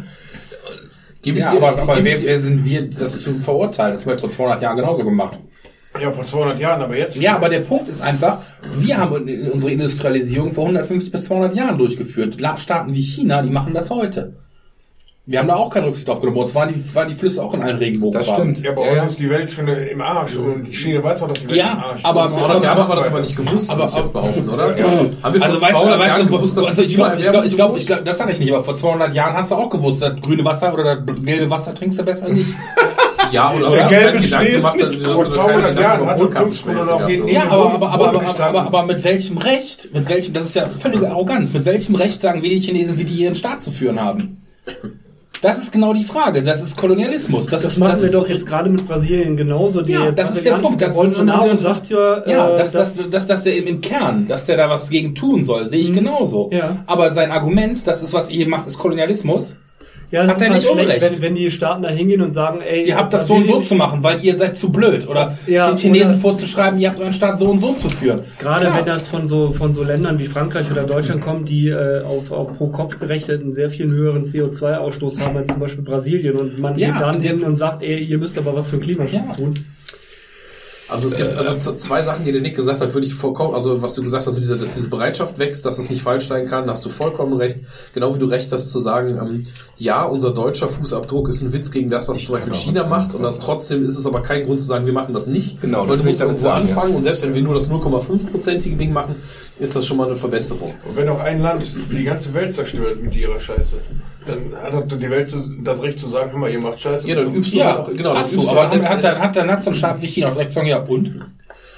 Gebe 1.24 1.38
ich 1.38 1.44
Ja, 1.44 1.52
dir, 1.52 1.56
aber, 1.56 1.82
aber 1.82 1.98
ich 1.98 2.04
wer, 2.04 2.18
dir, 2.18 2.26
wer 2.26 2.40
sind 2.40 2.64
wir, 2.64 2.82
das 2.82 3.22
zu 3.22 3.38
verurteilen? 3.40 3.94
Das 3.94 4.02
haben 4.02 4.12
wir 4.12 4.18
vor 4.18 4.30
200 4.30 4.62
Jahren 4.62 4.76
genauso 4.76 5.04
gemacht. 5.04 5.40
Ja, 5.98 6.12
vor 6.12 6.24
200 6.24 6.60
Jahren, 6.60 6.82
aber 6.82 6.96
jetzt. 6.96 7.16
Ja, 7.16 7.36
aber 7.36 7.48
der 7.48 7.60
Punkt 7.60 7.88
ist 7.88 8.02
einfach, 8.02 8.42
wir 8.74 8.98
haben 8.98 9.12
unsere 9.52 9.72
Industrialisierung 9.72 10.52
vor 10.52 10.64
150 10.64 11.10
bis 11.10 11.24
200 11.24 11.54
Jahren 11.54 11.78
durchgeführt. 11.78 12.36
Staaten 12.56 12.92
wie 12.92 13.02
China, 13.02 13.40
die 13.40 13.50
machen 13.50 13.72
das 13.72 13.88
heute. 13.90 14.43
Wir 15.26 15.38
haben 15.38 15.48
da 15.48 15.56
auch 15.56 15.70
keine 15.70 15.86
Rücksicht 15.86 16.06
drauf 16.06 16.20
genommen. 16.20 16.36
Bei 16.36 16.42
uns 16.42 16.54
waren 16.54 16.68
die, 16.74 16.94
waren 16.94 17.08
die 17.08 17.14
Flüsse 17.14 17.42
auch 17.42 17.54
in 17.54 17.62
allen 17.62 17.78
Regenbogen. 17.78 18.12
Das 18.12 18.28
stimmt. 18.28 18.58
Ja, 18.62 18.72
aber 18.72 18.82
Ja, 18.82 18.88
heute 18.90 18.98
ja. 18.98 19.04
ist 19.06 19.18
die 19.18 19.30
Welt 19.30 19.50
schon 19.50 19.66
im 19.68 20.00
Arsch 20.02 20.36
und 20.36 20.64
die 20.64 20.72
China 20.76 21.02
weiß 21.02 21.22
auch, 21.22 21.28
dass 21.28 21.38
die 21.40 21.48
Welt 21.48 21.56
Ja, 21.56 21.72
im 21.72 21.78
Arsch 21.78 21.98
ist. 22.00 22.04
aber- 22.04 22.28
Vor 22.28 22.38
200 22.40 22.62
Jahre 22.62 22.80
haben 22.82 22.88
wir 22.90 22.96
das 22.96 23.06
aber 23.06 23.20
nicht 23.20 23.36
gewusst, 23.36 23.70
Aber- 23.70 23.86
ich 23.86 23.96
jetzt 23.96 24.12
behaupten, 24.12 24.48
oder? 24.50 24.78
Ja. 24.78 24.84
Haben 24.84 25.32
wir 25.34 25.40
vor 25.40 25.48
Also 25.48 25.62
weißt 25.62 25.72
du, 25.72 25.76
200 25.78 25.98
weißt 25.98 26.08
Jahren 26.08 26.26
du, 26.28 26.32
gewusst, 26.36 26.56
dass 26.58 26.66
also 26.66 26.82
ich 26.82 26.94
glaube, 26.94 27.16
ich 27.18 27.24
glaube, 27.30 27.46
ich 27.46 27.56
glaube, 27.56 27.80
glaube, 27.80 28.02
das 28.04 28.18
sage 28.18 28.32
ich 28.32 28.38
nicht, 28.38 28.52
aber 28.52 28.64
vor 28.64 28.76
200 28.76 29.14
Jahren 29.14 29.34
hast 29.34 29.50
du 29.50 29.54
auch 29.54 29.70
gewusst, 29.70 30.02
das 30.02 30.20
grüne 30.20 30.44
Wasser 30.44 30.74
oder 30.74 30.96
das 30.96 31.16
gelbe 31.22 31.48
Wasser 31.48 31.74
trinkst 31.74 31.98
du 31.98 32.02
besser 32.04 32.28
nicht. 32.28 32.52
Ja, 33.32 33.50
oder 33.54 33.70
Der 33.70 33.86
gelbe 33.88 34.04
keinen 34.04 34.18
Schnee 34.20 34.46
ist 34.48 34.56
gemacht, 34.58 34.80
dass 34.82 34.90
nicht 34.90 35.06
vor 35.06 35.24
hast 35.24 35.34
200 35.34 35.48
keine 35.62 35.68
Gedanken 35.74 35.80
Jahren 35.82 36.06
hatte 36.10 36.24
jeden- 37.10 37.28
Ja, 37.28 37.42
aber, 37.48 37.72
aber, 37.72 37.88
aber, 37.90 38.08
aber, 38.10 38.40
aber, 38.44 38.60
aber 38.66 38.82
mit 38.82 39.02
welchem 39.02 39.38
Recht, 39.38 39.88
mit 39.94 40.06
welchem, 40.10 40.34
das 40.34 40.44
ist 40.44 40.54
ja 40.56 40.66
völlige 40.66 41.10
Arroganz, 41.10 41.54
mit 41.54 41.64
welchem 41.64 41.94
Recht 41.94 42.20
sagen 42.20 42.42
wir 42.42 42.50
die 42.50 42.60
Chinesen, 42.60 42.98
wie 42.98 43.04
die 43.04 43.14
ihren 43.14 43.36
Staat 43.36 43.62
zu 43.62 43.70
führen 43.70 43.98
haben? 44.02 44.42
Das 45.44 45.58
ist 45.58 45.72
genau 45.72 45.92
die 45.92 46.02
Frage. 46.04 46.42
Das 46.42 46.62
ist 46.62 46.74
Kolonialismus. 46.74 47.46
Das, 47.48 47.62
Das 47.62 47.72
ist, 47.72 47.78
machen 47.78 47.90
das 47.92 48.00
wir 48.00 48.06
ist, 48.06 48.14
doch 48.14 48.28
jetzt 48.30 48.46
gerade 48.46 48.70
mit 48.70 48.88
Brasilien 48.88 49.36
genauso. 49.36 49.82
Die 49.82 49.92
Ja, 49.92 50.10
das 50.10 50.36
ist 50.36 50.44
der 50.46 50.54
Punkt. 50.54 50.80
Das 50.80 50.94
Bolsonaro 50.94 51.44
und- 51.44 51.50
und- 51.50 51.58
sagt 51.58 51.90
ja, 51.90 52.26
Ja, 52.26 52.50
äh, 52.54 52.56
dass, 52.58 52.72
dass, 52.72 53.10
dass, 53.10 53.26
dass 53.26 53.44
der 53.44 53.54
im, 53.56 53.66
im 53.66 53.80
Kern, 53.82 54.26
dass 54.26 54.46
der 54.46 54.56
da 54.56 54.70
was 54.70 54.88
gegen 54.88 55.14
tun 55.14 55.44
soll, 55.44 55.68
sehe 55.68 55.80
ich 55.80 55.92
genauso. 55.92 56.48
Ja. 56.50 56.78
Aber 56.86 57.12
sein 57.12 57.30
Argument, 57.30 57.86
das 57.86 58.02
ist, 58.02 58.14
was 58.14 58.30
ihr 58.30 58.48
macht, 58.48 58.66
ist 58.68 58.78
Kolonialismus. 58.78 59.58
Ja, 60.10 60.22
das 60.22 60.30
hat 60.30 60.36
ist 60.36 60.42
halt 60.42 60.52
nicht 60.54 60.70
schlecht, 60.70 60.88
Unrecht. 60.96 61.12
wenn, 61.16 61.22
wenn 61.22 61.34
die 61.34 61.50
Staaten 61.50 61.82
da 61.82 61.88
hingehen 61.90 62.20
und 62.20 62.32
sagen, 62.32 62.60
ey, 62.60 62.86
Ihr 62.88 62.96
habt 62.96 63.12
das 63.12 63.26
so 63.26 63.34
und 63.34 63.46
so 63.48 63.60
zu 63.62 63.74
machen, 63.74 64.02
weil 64.02 64.24
ihr 64.24 64.36
seid 64.36 64.56
zu 64.56 64.70
blöd. 64.70 65.08
Oder 65.08 65.36
Ja, 65.46 65.68
den 65.68 65.76
Chinesen 65.76 66.20
vorzuschreiben, 66.20 66.78
ihr 66.78 66.88
habt 66.90 67.00
euren 67.00 67.12
Staat 67.12 67.38
so 67.38 67.46
und 67.46 67.60
so 67.60 67.72
zu 67.74 67.88
führen. 67.88 68.20
Gerade 68.38 68.66
Klar. 68.66 68.78
wenn 68.78 68.86
das 68.86 69.08
von 69.08 69.26
so, 69.26 69.52
von 69.52 69.74
so 69.74 69.82
Ländern 69.82 70.18
wie 70.18 70.26
Frankreich 70.26 70.70
oder 70.70 70.84
Deutschland 70.84 71.22
kommt, 71.22 71.48
die 71.48 71.68
äh, 71.68 72.02
auf, 72.02 72.30
auf 72.30 72.56
pro 72.56 72.68
Kopf 72.68 72.98
gerechnet 73.00 73.42
einen 73.42 73.52
sehr 73.52 73.70
viel 73.70 73.90
höheren 73.90 74.24
CO2-Ausstoß 74.24 75.20
haben 75.24 75.36
als 75.36 75.48
zum 75.50 75.60
Beispiel 75.60 75.82
Brasilien 75.84 76.36
und 76.36 76.58
man 76.58 76.78
Ja, 76.78 76.92
geht 76.92 77.00
dann 77.00 77.16
und 77.16 77.22
hin 77.22 77.42
und 77.42 77.54
sagt, 77.54 77.82
ey, 77.82 77.98
ihr 78.02 78.18
müsst 78.18 78.38
aber 78.38 78.54
was 78.54 78.70
für 78.70 78.78
Klimaschutz 78.78 79.28
Ja. 79.28 79.34
tun. 79.34 79.54
Also 80.88 81.08
es 81.08 81.16
gibt 81.16 81.34
also 81.34 81.54
z- 81.56 81.80
zwei 81.80 82.02
Sachen, 82.02 82.24
die 82.24 82.32
der 82.32 82.42
Nick 82.42 82.56
gesagt 82.56 82.80
hat, 82.80 82.92
würde 82.92 83.06
ich 83.06 83.14
vollkommen, 83.14 83.54
also 83.54 83.80
was 83.80 83.94
du 83.94 84.02
gesagt 84.02 84.26
hast, 84.26 84.36
dieser, 84.36 84.56
dass 84.56 84.74
diese 84.74 84.88
Bereitschaft 84.88 85.38
wächst, 85.38 85.64
dass 85.64 85.78
es 85.78 85.88
nicht 85.88 86.02
falsch 86.02 86.26
sein 86.28 86.46
kann, 86.46 86.66
da 86.66 86.72
hast 86.72 86.84
du 86.84 86.90
vollkommen 86.90 87.32
recht. 87.34 87.58
Genau 87.94 88.14
wie 88.14 88.18
du 88.18 88.26
recht 88.26 88.52
hast 88.52 88.68
zu 88.70 88.78
sagen, 88.78 89.16
ähm, 89.18 89.44
ja, 89.78 90.04
unser 90.04 90.30
deutscher 90.30 90.68
Fußabdruck 90.68 91.28
ist 91.30 91.40
ein 91.40 91.52
Witz 91.52 91.70
gegen 91.70 91.88
das, 91.88 92.06
was 92.08 92.18
zum 92.22 92.34
Beispiel 92.34 92.52
China 92.52 92.86
macht 92.86 93.14
und 93.14 93.22
das, 93.22 93.38
trotzdem 93.38 93.84
ist 93.84 93.96
es 93.98 94.04
aber 94.06 94.20
kein 94.22 94.44
Grund 94.44 94.60
zu 94.60 94.66
sagen, 94.66 94.84
wir 94.84 94.92
machen 94.92 95.14
das 95.14 95.26
nicht. 95.26 95.60
Genau, 95.60 95.80
weil 95.82 95.88
das 95.88 95.98
du 96.00 96.04
musst 96.04 96.14
ich 96.16 96.18
damit 96.20 96.36
irgendwo 96.42 96.48
sagen, 96.48 96.68
anfangen 96.68 96.94
und 96.96 97.02
selbst 97.02 97.22
wenn 97.22 97.34
wir 97.34 97.42
nur 97.42 97.54
das 97.54 97.70
0,5-prozentige 97.70 98.76
Ding 98.76 98.92
machen, 98.92 99.14
ist 99.58 99.74
das 99.76 99.86
schon 99.86 99.96
mal 99.96 100.06
eine 100.06 100.16
Verbesserung. 100.16 100.74
Und 100.88 100.96
wenn 100.96 101.08
auch 101.08 101.20
ein 101.20 101.40
Land 101.40 101.64
die 101.90 102.04
ganze 102.04 102.34
Welt 102.34 102.54
zerstört 102.54 103.00
mit 103.02 103.14
ihrer 103.16 103.38
Scheiße, 103.40 103.76
dann 104.26 104.62
hat 104.62 104.90
doch 104.90 104.98
die 104.98 105.10
Welt 105.10 105.28
zu- 105.28 105.42
das 105.62 105.82
Recht 105.82 105.98
zu 105.98 106.08
sagen, 106.08 106.30
hör 106.32 106.38
mal, 106.38 106.50
ihr 106.50 106.60
macht 106.60 106.80
Scheiße. 106.80 107.08
Ja, 107.08 107.16
dann 107.16 107.34
übst 107.34 107.52
du 107.52 107.58
Ja, 107.58 107.66
halt 107.66 107.78
auch, 107.78 107.92
genau, 107.92 108.14
das 108.14 108.32
übst 108.32 108.46
du, 108.46 108.50
aber 108.50 108.70
halt 108.70 108.88
hat, 108.88 109.02
letzten 109.02 109.20
hat, 109.20 109.36
dann 109.36 109.50
hat 109.50 109.64
so 109.64 109.70
ein 109.70 109.74
China 110.08 110.28
auch 110.28 110.32
direkt 110.32 110.52
sagen, 110.52 110.66
ja 110.66 110.78
und? 110.78 111.20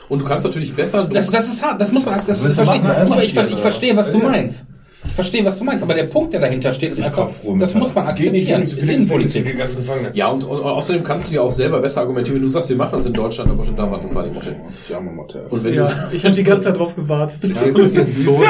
Und 0.08 0.18
du 0.20 0.24
kannst 0.24 0.44
natürlich 0.44 0.72
besser 0.74 1.04
Das, 1.04 1.28
das 1.30 1.48
ist 1.48 1.62
hart, 1.64 1.80
das 1.80 1.90
muss 1.90 2.04
man, 2.04 2.20
das, 2.26 2.40
das 2.42 2.56
machen? 2.56 3.18
Ich, 3.18 3.36
ich, 3.36 3.58
verstehe, 3.58 3.96
was 3.96 4.12
du 4.12 4.18
meinst. 4.18 4.66
Ich 5.08 5.14
verstehe, 5.14 5.44
was 5.44 5.58
du 5.58 5.64
meinst, 5.64 5.82
aber 5.82 5.94
der 5.94 6.04
Punkt, 6.04 6.32
der 6.32 6.40
dahinter 6.40 6.72
steht, 6.72 6.92
ist 6.92 7.02
einfach, 7.02 7.30
das 7.58 7.74
muss 7.74 7.94
man 7.94 8.06
akzeptieren. 8.06 8.60
nicht 8.60 8.76
Ist 8.76 8.88
Innenpolitik. 8.88 9.44
die. 9.44 10.18
Ja, 10.18 10.28
und, 10.28 10.44
und 10.44 10.60
außerdem 10.60 11.02
kannst 11.02 11.30
du 11.30 11.34
ja 11.34 11.40
auch 11.40 11.52
selber 11.52 11.80
besser 11.80 12.02
argumentieren, 12.02 12.36
wenn 12.36 12.42
du 12.42 12.48
sagst, 12.48 12.68
wir 12.68 12.76
machen 12.76 12.92
das 12.92 13.06
in 13.06 13.12
Deutschland, 13.12 13.50
aber 13.50 13.64
schon 13.64 13.76
da 13.76 13.90
war, 13.90 14.00
das 14.00 14.14
war 14.14 14.24
die 14.24 14.30
Motte. 14.30 14.56
Ja, 14.88 15.00
Motte. 15.00 15.46
Und 15.48 15.64
wenn 15.64 15.74
Ja, 15.74 16.08
ich 16.12 16.24
habe 16.24 16.34
die 16.34 16.42
ganze 16.42 16.68
Zeit 16.68 16.78
drauf 16.78 16.94
gewartet. 16.94 17.42
Ist 17.44 17.64
jetzt 17.94 18.24
tot. 18.24 18.44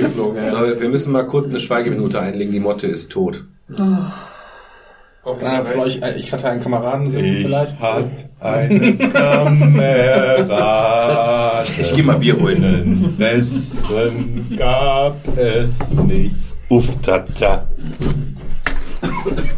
geflogen, 0.00 0.36
ja. 0.44 0.50
So, 0.50 0.80
wir 0.80 0.88
müssen 0.88 1.12
mal 1.12 1.26
kurz 1.26 1.48
eine 1.48 1.60
Schweigeminute 1.60 2.20
einlegen. 2.20 2.52
Die 2.52 2.60
Motte 2.60 2.86
ist 2.86 3.10
tot. 3.10 3.44
Auch 3.72 4.33
Euch, 5.26 6.02
äh, 6.02 6.16
ich 6.18 6.30
hatte 6.32 6.48
einen 6.48 6.62
Kameraden 6.62 7.10
singen 7.10 7.36
Ich 7.36 7.46
vielleicht. 7.46 7.80
hat 7.80 8.04
einen 8.40 8.98
Kamerad. 10.48 11.66
Ich 11.80 11.94
geh 11.94 12.02
mal 12.02 12.18
Bier 12.18 12.38
holen. 12.38 13.14
Besseren 13.16 14.46
gab 14.56 15.16
es 15.36 15.92
nicht. 15.94 16.34
Uff, 16.68 16.94
tata. 17.00 17.66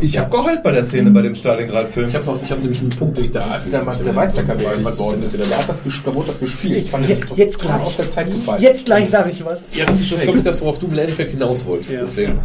Ich 0.01 0.17
habe 0.19 0.31
geheult 0.31 0.63
bei 0.63 0.71
der 0.73 0.85
Szene 0.85 1.11
bei 1.11 1.23
dem 1.23 1.35
Stalingrad-Film. 1.35 2.09
Ich 2.09 2.15
habe 2.15 2.27
noch, 2.27 2.41
ich 2.43 2.51
habe 2.51 2.61
nämlich 2.61 2.81
einen 2.81 2.91
Punkt, 2.91 3.17
den 3.19 3.25
ich 3.25 3.31
da 3.33 3.47
Als 3.47 3.71
der 3.71 3.83
Max 3.83 4.05
der 4.05 4.15
Weizsäcker 4.15 4.55
beerdigt 4.55 4.99
worden 4.99 5.23
ist, 5.25 5.39
der 5.39 5.59
hat 5.59 5.69
das, 5.69 5.85
ges- 5.85 6.03
da 6.05 6.15
wurde 6.15 6.29
das 6.29 6.39
gespielt. 6.41 6.77
Ich 6.85 6.91
fand 6.91 7.05
das 7.09 7.11
Jetzt 7.37 7.59
total 7.59 7.77
gleich. 7.79 7.87
aus 7.87 7.97
der 7.97 8.11
Zeit 8.11 8.31
gefallen. 8.31 8.63
Jetzt 8.63 8.85
gleich 8.85 9.09
sage 9.11 9.31
ich 9.31 9.45
was. 9.45 9.69
Ja, 9.73 9.87
das 9.87 10.01
ist, 10.01 10.13
das, 10.13 10.23
glaube 10.23 10.39
ich, 10.39 10.45
das, 10.45 10.61
worauf 10.61 10.79
du 10.79 10.87
im 10.87 10.99
Endeffekt 10.99 11.31
hinaus 11.33 11.65
wolltest. 11.67 11.91
Ja. 11.93 12.01
Deswegen. 12.03 12.39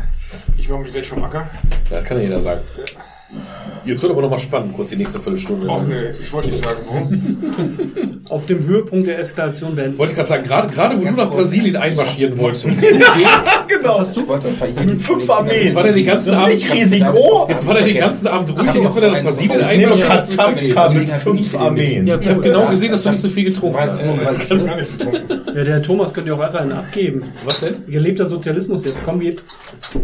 Ich 0.58 0.70
mache 0.70 0.82
mich 0.82 0.92
gleich 0.94 1.08
vom 1.08 1.24
Acker. 1.24 1.48
Das 1.90 2.04
kann 2.06 2.18
ja 2.18 2.24
jeder 2.24 2.42
sagen. 2.42 2.62
Yeah. 3.34 3.61
Jetzt 3.86 4.02
wird 4.04 4.12
aber 4.12 4.22
noch 4.22 4.30
mal 4.30 4.38
spannend, 4.38 4.74
kurz 4.74 4.90
die 4.90 4.96
nächste 4.96 5.20
Viertelstunde. 5.20 5.68
Ach 5.70 5.82
nee, 5.88 6.12
ich 6.22 6.32
wollte 6.32 6.50
nicht 6.50 6.64
sagen, 6.64 6.78
wo. 6.88 8.34
Auf 8.36 8.46
dem 8.46 8.66
Höhepunkt 8.66 9.08
der 9.08 9.20
Eskalation 9.20 9.76
werden. 9.76 9.98
Wollte 9.98 10.12
ich 10.12 10.18
gerade 10.18 10.30
sagen, 10.30 10.44
gerade, 10.44 10.74
gerade 10.74 10.98
wo 11.00 11.04
du 11.04 11.12
nach 11.12 11.30
Brasilien 11.30 11.76
einmarschieren 11.76 12.38
wolltest. 12.38 12.66
Und 12.66 12.78
genau. 12.80 14.00
hast 14.00 14.16
du? 14.16 14.22
Ich 14.22 14.28
wollte 14.28 14.48
jeden 14.80 15.00
Fünf 15.00 15.30
Armeen. 15.30 15.64
Jetzt 15.66 15.76
war 15.76 15.84
der 15.84 15.94
den 15.94 16.06
ganzen 16.06 16.32
Das 16.32 16.36
ist 16.38 16.44
Abend. 16.44 16.56
nicht 16.56 16.74
Risiko. 16.74 17.46
Jetzt 17.50 17.68
war 17.68 17.74
der 17.74 17.84
den 17.84 17.98
ganzen 17.98 18.28
Abend 18.28 18.50
ruhig 18.58 18.76
und 18.76 18.84
jetzt 18.84 18.96
wird 18.96 19.06
er 19.06 19.12
nach 19.12 19.24
Brasilien 19.24 19.62
einmarschieren. 19.62 20.94
Mit 20.94 21.12
fünf 21.12 21.56
Armeen. 21.56 22.08
Ich 22.08 22.30
habe 22.30 22.42
genau 22.42 22.68
gesehen, 22.68 22.92
dass 22.92 23.04
du 23.04 23.12
nicht 23.12 23.22
so 23.22 23.30
viel 23.30 23.46
getrunken 23.46 23.80
hast. 23.80 24.10
Ja, 25.56 25.64
der 25.64 25.82
Thomas 25.82 26.14
könnte 26.14 26.30
ja 26.30 26.36
auch 26.36 26.40
einfach 26.40 26.62
einen 26.62 26.72
abgeben. 26.74 27.24
Was 27.46 27.60
denn? 27.60 27.76
Gelebter 27.88 28.26
Sozialismus 28.26 28.86
jetzt. 28.86 29.04
Komm. 29.04 29.22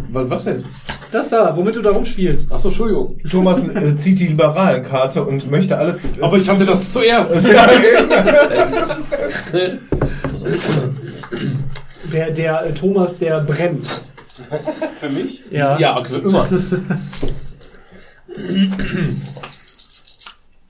Was 0.10 0.30
was 0.30 0.44
denn? 0.46 0.64
Das 1.12 1.30
da, 1.30 1.56
womit 1.56 1.76
du 1.76 1.82
da 1.82 1.92
rumspielst. 1.92 2.52
Achso, 2.52 2.68
Entschuldigung. 2.68 3.18
Thomas 3.30 3.62
äh, 3.76 3.98
zieht 3.98 4.20
die 4.20 4.28
Liberalenkarte 4.28 5.24
und 5.24 5.50
möchte 5.52 5.78
alle. 5.78 6.00
Aber 6.22 6.38
ich 6.38 6.48
hatte 6.50 6.66
das 6.66 6.92
zuerst. 6.94 7.48
Der, 12.14 12.32
der 12.32 12.66
äh, 12.68 12.74
Thomas, 12.74 13.18
der 13.18 13.42
brennt. 13.42 14.00
Für 15.00 15.10
mich? 15.10 15.44
Ja. 15.52 15.78
Ja, 15.78 15.98
okay, 15.98 16.20
immer. 16.24 16.48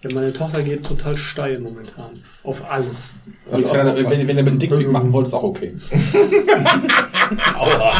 ja. 0.04 0.10
Meine 0.14 0.32
Tochter 0.34 0.62
geht 0.62 0.86
total 0.86 1.18
steil 1.18 1.60
momentan. 1.60 2.12
Auf 2.44 2.62
alles. 2.72 3.12
Und 3.52 3.72
wenn, 3.74 3.88
er- 3.88 3.96
wenn, 3.98 4.28
wenn 4.28 4.38
er 4.38 4.44
mit 4.44 4.48
einem 4.48 4.60
Dickpick 4.60 4.90
machen 4.92 5.12
wollte, 5.12 5.28
ist 5.28 5.34
auch 5.34 5.44
okay. 5.44 5.76
Aua. 7.58 7.94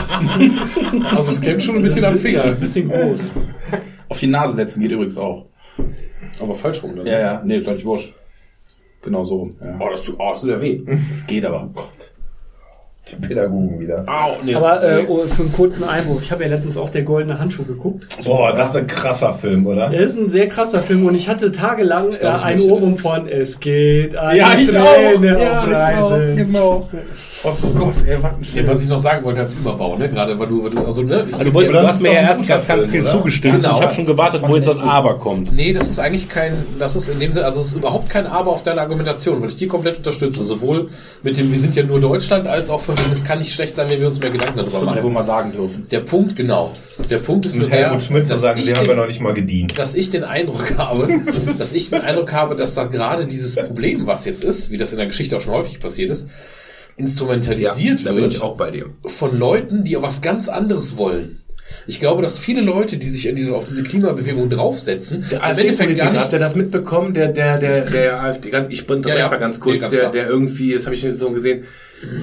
Also 1.16 1.32
es 1.32 1.42
klemmt 1.42 1.62
schon 1.64 1.76
ein 1.76 1.82
bisschen 1.82 2.06
am 2.06 2.18
Finger. 2.18 2.44
Ein 2.44 2.60
bisschen 2.60 2.88
groß. 2.90 3.20
Auf 4.10 4.20
die 4.20 4.28
Nase 4.28 4.56
setzen 4.56 4.82
geht 4.82 4.92
übrigens 4.92 5.18
auch. 5.18 5.46
Aber 6.42 6.56
falsch 6.56 6.82
rum 6.84 6.96
dann. 6.96 7.06
Ja, 7.06 7.20
ja, 7.20 7.42
nee, 7.46 7.58
ist 7.58 7.68
eigentlich 7.68 7.86
wurscht. 7.86 8.14
Genau 9.04 9.24
so. 9.24 9.50
Ja. 9.64 9.78
Oh, 9.80 9.90
das 9.90 10.02
tut, 10.02 10.16
oh, 10.20 10.32
das 10.32 10.42
tut 10.42 10.50
ja 10.50 10.62
weh. 10.62 10.82
Das 11.12 11.26
geht 11.28 11.46
aber. 11.46 11.70
Die 13.10 13.16
Pädagogen 13.16 13.80
wieder. 13.80 14.04
Au, 14.06 14.36
nee, 14.44 14.52
das 14.54 14.64
Aber 14.64 14.84
äh, 14.84 15.06
oh, 15.08 15.24
für 15.28 15.44
einen 15.44 15.54
kurzen 15.54 15.86
Einwurf. 15.86 16.22
Ich 16.24 16.32
habe 16.32 16.44
ja 16.44 16.50
letztens 16.50 16.76
auch 16.76 16.90
der 16.90 17.04
goldene 17.04 17.40
Handschuh 17.40 17.64
geguckt. 17.64 18.06
Boah, 18.26 18.54
das 18.54 18.72
ist 18.72 18.76
ein 18.76 18.88
krasser 18.88 19.34
Film, 19.34 19.66
oder? 19.66 19.94
Er 19.94 20.02
ist 20.02 20.18
ein 20.18 20.30
sehr 20.30 20.48
krasser 20.50 20.82
Film 20.82 21.06
und 21.06 21.16
ich 21.16 21.30
hatte 21.30 21.52
tagelang 21.54 22.10
äh, 22.10 22.18
glaub, 22.18 22.38
ich 22.38 22.44
einen 22.44 22.58
möchte 22.60 22.74
Ohrwurm 22.74 22.94
das. 22.94 23.02
von 23.02 23.28
Es 23.30 23.60
geht 23.62 24.16
eine 24.16 24.38
Ja, 24.38 24.58
ich 24.58 24.68
Träne 24.68 24.84
auch. 24.84 25.22
Ja, 25.22 25.62
auf 25.62 25.68
ich 25.70 25.98
auch. 26.00 26.36
Genau. 26.36 26.90
Oh 27.44 27.54
Gott, 27.78 27.94
ey, 28.08 28.18
was 28.22 28.32
ein 28.32 28.46
Nee, 28.56 28.68
was 28.68 28.82
ich 28.82 28.88
noch 28.88 28.98
sagen 29.00 29.24
wollte 29.24 29.42
als 29.42 29.54
Überbau, 29.54 29.96
ne? 29.96 30.10
Gerade 30.10 30.38
weil 30.40 30.48
du, 30.48 30.64
weil 30.64 30.72
du 30.72 30.84
also 30.86 31.04
ne? 31.04 31.26
Ich, 31.30 31.34
Also 31.36 31.46
du, 31.46 31.54
wolltest, 31.54 31.76
du 31.76 31.82
hast 31.88 32.02
mir 32.02 32.14
ja 32.14 32.22
erst 32.22 32.48
ganz, 32.48 32.68
ganz 32.68 32.88
viel 32.88 33.02
oder? 33.02 33.12
zugestimmt. 33.12 33.56
Genau. 33.62 33.76
Ich 33.78 33.82
habe 33.84 33.94
schon 33.94 34.06
gewartet, 34.08 34.42
wo 34.46 34.56
jetzt 34.56 34.68
das 34.68 34.80
Aber 34.80 35.20
kommt. 35.20 35.54
Nee, 35.54 35.72
das 35.72 35.88
ist 35.88 36.00
eigentlich 36.00 36.28
kein, 36.30 36.54
das 36.80 36.96
ist 36.96 37.10
in 37.10 37.20
dem 37.20 37.32
Sinne, 37.32 37.46
also 37.46 37.60
es 37.60 37.68
ist 37.68 37.76
überhaupt 37.76 38.10
kein 38.10 38.26
Aber 38.26 38.52
auf 38.52 38.64
deine 38.64 38.82
Argumentation, 38.82 39.40
weil 39.42 39.50
ich 39.50 39.56
die 39.56 39.68
komplett 39.68 39.98
unterstütze. 39.98 40.44
Sowohl 40.44 40.90
mit 41.22 41.38
dem, 41.38 41.52
wir 41.52 41.60
sind 41.60 41.76
ja 41.76 41.84
nur 41.84 42.00
Deutschland, 42.02 42.48
als 42.48 42.70
auch 42.72 42.82
von 42.82 42.98
wegen, 42.98 43.12
es 43.12 43.24
kann 43.24 43.38
nicht 43.40 43.54
schlecht 43.54 43.76
sein, 43.76 43.88
wenn 43.90 44.00
wir 44.00 44.08
uns 44.08 44.20
mehr 44.20 44.32
Gedanken 44.32 44.58
darüber 44.58 44.72
Das 44.72 44.82
wir 44.82 44.88
wohl 45.04 45.12
machen. 45.12 45.14
mal 45.14 45.24
sagen 45.24 45.52
dürfen. 45.52 45.88
Der 45.92 46.00
Punkt, 46.00 46.36
genau. 46.36 46.72
Der 47.12 47.20
Punkt 47.20 47.46
ist 47.46 47.56
nur 47.56 47.66
Und 47.66 47.72
der, 47.74 48.00
zu 48.00 48.12
dass 48.32 48.42
sagen, 48.42 48.60
ich 48.60 48.74
haben 48.74 48.80
den- 48.86 48.90
ja 48.90 48.96
noch 48.96 49.08
nicht 49.08 49.22
mal 49.22 49.34
gedient. 49.34 49.78
dass 49.78 49.94
ich 49.94 50.10
den 50.10 50.24
Eindruck 50.24 50.74
habe, 50.78 51.08
dass 51.58 51.72
ich 51.74 51.92
den 51.92 52.02
Eindruck 52.02 52.34
habe, 52.34 52.56
dass 52.56 52.74
da 52.74 52.86
gerade 52.86 53.26
dieses 53.28 53.56
Problem, 53.56 54.08
was 54.08 54.26
jetzt 54.26 54.44
ist, 54.44 54.72
wie 54.72 54.78
das 54.78 54.92
in 54.92 54.98
der 54.98 55.06
Geschichte 55.08 55.38
auch 55.38 55.42
schon 55.42 55.54
häufig 55.54 55.80
passiert 55.80 56.10
ist, 56.10 56.28
instrumentalisiert 56.98 58.06
da 58.06 58.12
bin 58.12 58.24
wird 58.24 58.34
ich 58.34 58.42
auch 58.42 58.56
bei 58.58 58.72
dir. 58.72 58.86
von 59.06 59.38
Leuten, 59.38 59.84
die 59.84 59.96
was 60.02 60.22
ganz 60.22 60.50
anderes 60.50 60.98
wollen. 60.98 61.40
Ich 61.86 62.00
glaube, 62.00 62.22
dass 62.22 62.40
viele 62.40 62.62
Leute, 62.62 62.98
die 62.98 63.10
sich 63.10 63.28
in 63.28 63.36
diese, 63.36 63.54
auf 63.54 63.66
diese 63.66 63.84
Klimabewegung 63.84 64.50
draufsetzen, 64.50 65.26
Der 65.30 65.40
im 65.40 65.44
Endeffekt 65.44 65.58
gar 65.98 66.08
AfD-Politiker, 66.08 66.12
nicht 66.12 66.22
habt 66.22 66.34
ihr 66.34 66.40
das 66.40 66.56
mitbekommen? 66.56 67.14
Der, 67.14 67.28
der, 67.30 67.58
der, 67.60 67.82
der 67.82 68.22
AfD, 68.24 68.50
ganz, 68.50 68.70
ich 68.70 68.82
unterbreche 68.90 69.18
Ja, 69.20 69.26
ja. 69.26 69.30
mal 69.30 69.38
ganz 69.38 69.60
kurz, 69.60 69.76
Nee, 69.76 69.80
ganz 69.82 69.92
der, 69.94 70.00
klar. 70.02 70.12
der 70.14 70.28
irgendwie, 70.30 70.74
das 70.74 70.86
habe 70.86 70.96
ich 70.96 71.06
so 71.12 71.30
gesehen, 71.32 71.66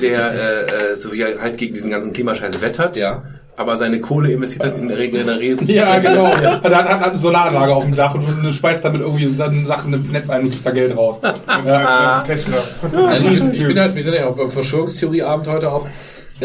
der 0.00 0.32
äh, 0.32 0.92
äh, 0.92 0.96
so 0.96 1.12
wie 1.12 1.20
er 1.22 1.40
halt 1.40 1.58
gegen 1.58 1.74
diesen 1.74 1.90
ganzen 1.90 2.12
Klimascheiß 2.12 2.60
wettert, 2.62 2.96
Ja. 2.96 3.24
Aber 3.56 3.76
seine 3.76 4.00
Kohle 4.00 4.32
investiert 4.32 4.64
hat 4.64 4.78
in 4.78 4.90
Regenerieren. 4.90 5.66
Ja, 5.66 5.98
genau. 5.98 6.26
Er 6.26 6.52
hat, 6.54 6.64
hat, 6.64 6.88
hat 6.88 7.10
eine 7.10 7.18
Solaranlage 7.18 7.74
auf 7.74 7.84
dem 7.84 7.94
Dach 7.94 8.14
und 8.14 8.52
speist 8.52 8.84
damit 8.84 9.00
irgendwie 9.00 9.26
Sachen 9.26 9.64
Sachen 9.64 9.92
ins 9.92 10.10
Netz 10.10 10.28
ein 10.28 10.42
und 10.42 10.50
kriegt 10.50 10.66
da 10.66 10.70
Geld 10.70 10.96
raus. 10.96 11.20
Ja. 11.64 12.22
Tesla. 12.22 12.56
Also 13.06 13.30
ich, 13.30 13.38
bin, 13.38 13.52
ich 13.52 13.66
bin 13.66 13.78
halt, 13.78 13.94
wir 13.94 14.02
sind 14.02 14.14
ja 14.14 14.26
auch 14.26 14.36
beim 14.36 14.50
Verschwörungstheorieabend 14.50 15.46
heute 15.46 15.70
auch. 15.70 15.86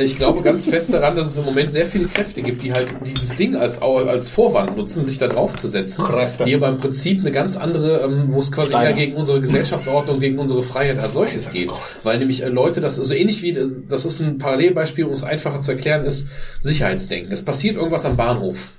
Ich 0.04 0.18
glaube 0.18 0.42
ganz 0.42 0.66
fest 0.66 0.94
daran, 0.94 1.16
dass 1.16 1.30
es 1.30 1.38
im 1.38 1.46
Moment 1.46 1.72
sehr 1.72 1.86
viele 1.86 2.06
Kräfte 2.06 2.42
gibt, 2.42 2.64
die 2.64 2.72
halt 2.72 2.88
dieses 3.06 3.36
Ding 3.36 3.56
als, 3.56 3.82
als 3.82 4.30
Vorwand 4.30 4.78
nutzen, 4.78 5.06
sich 5.06 5.18
da 5.18 5.28
drauf 5.28 5.56
zu 5.56 5.68
setzen. 5.68 6.04
Die 6.46 6.56
aber 6.56 6.70
im 6.70 6.78
Prinzip 6.78 7.20
eine 7.20 7.32
ganz 7.32 7.58
andere, 7.58 8.02
ähm, 8.02 8.26
wo 8.30 8.40
es 8.40 8.52
quasi 8.52 8.74
eher 8.74 8.94
gegen 8.94 9.16
unsere 9.16 9.42
Gesellschaftsordnung, 9.42 10.20
gegen 10.20 10.40
unsere 10.40 10.64
Freiheit 10.64 11.00
als 11.00 11.14
solches 11.14 11.52
geht. 11.52 11.70
Weil 12.04 12.20
nämlich 12.20 12.44
äh, 12.44 12.50
Leute, 12.50 12.82
das 12.82 12.98
ist 12.98 13.08
so 13.08 13.14
ähnlich 13.14 13.42
wie, 13.42 13.58
das 13.88 14.06
ist 14.06 14.20
ein 14.20 14.38
Parallelbeispiel, 14.38 15.06
um 15.06 15.12
es 15.12 15.24
einfacher 15.24 15.62
zu 15.62 15.72
erklären, 15.72 16.06
ist 16.06 16.28
Sicherheitsdenken. 16.60 17.32
Es 17.32 17.44
passiert 17.44 17.76
irgendwas 17.76 18.06
am 18.06 18.16
Bahnhof. 18.16 18.70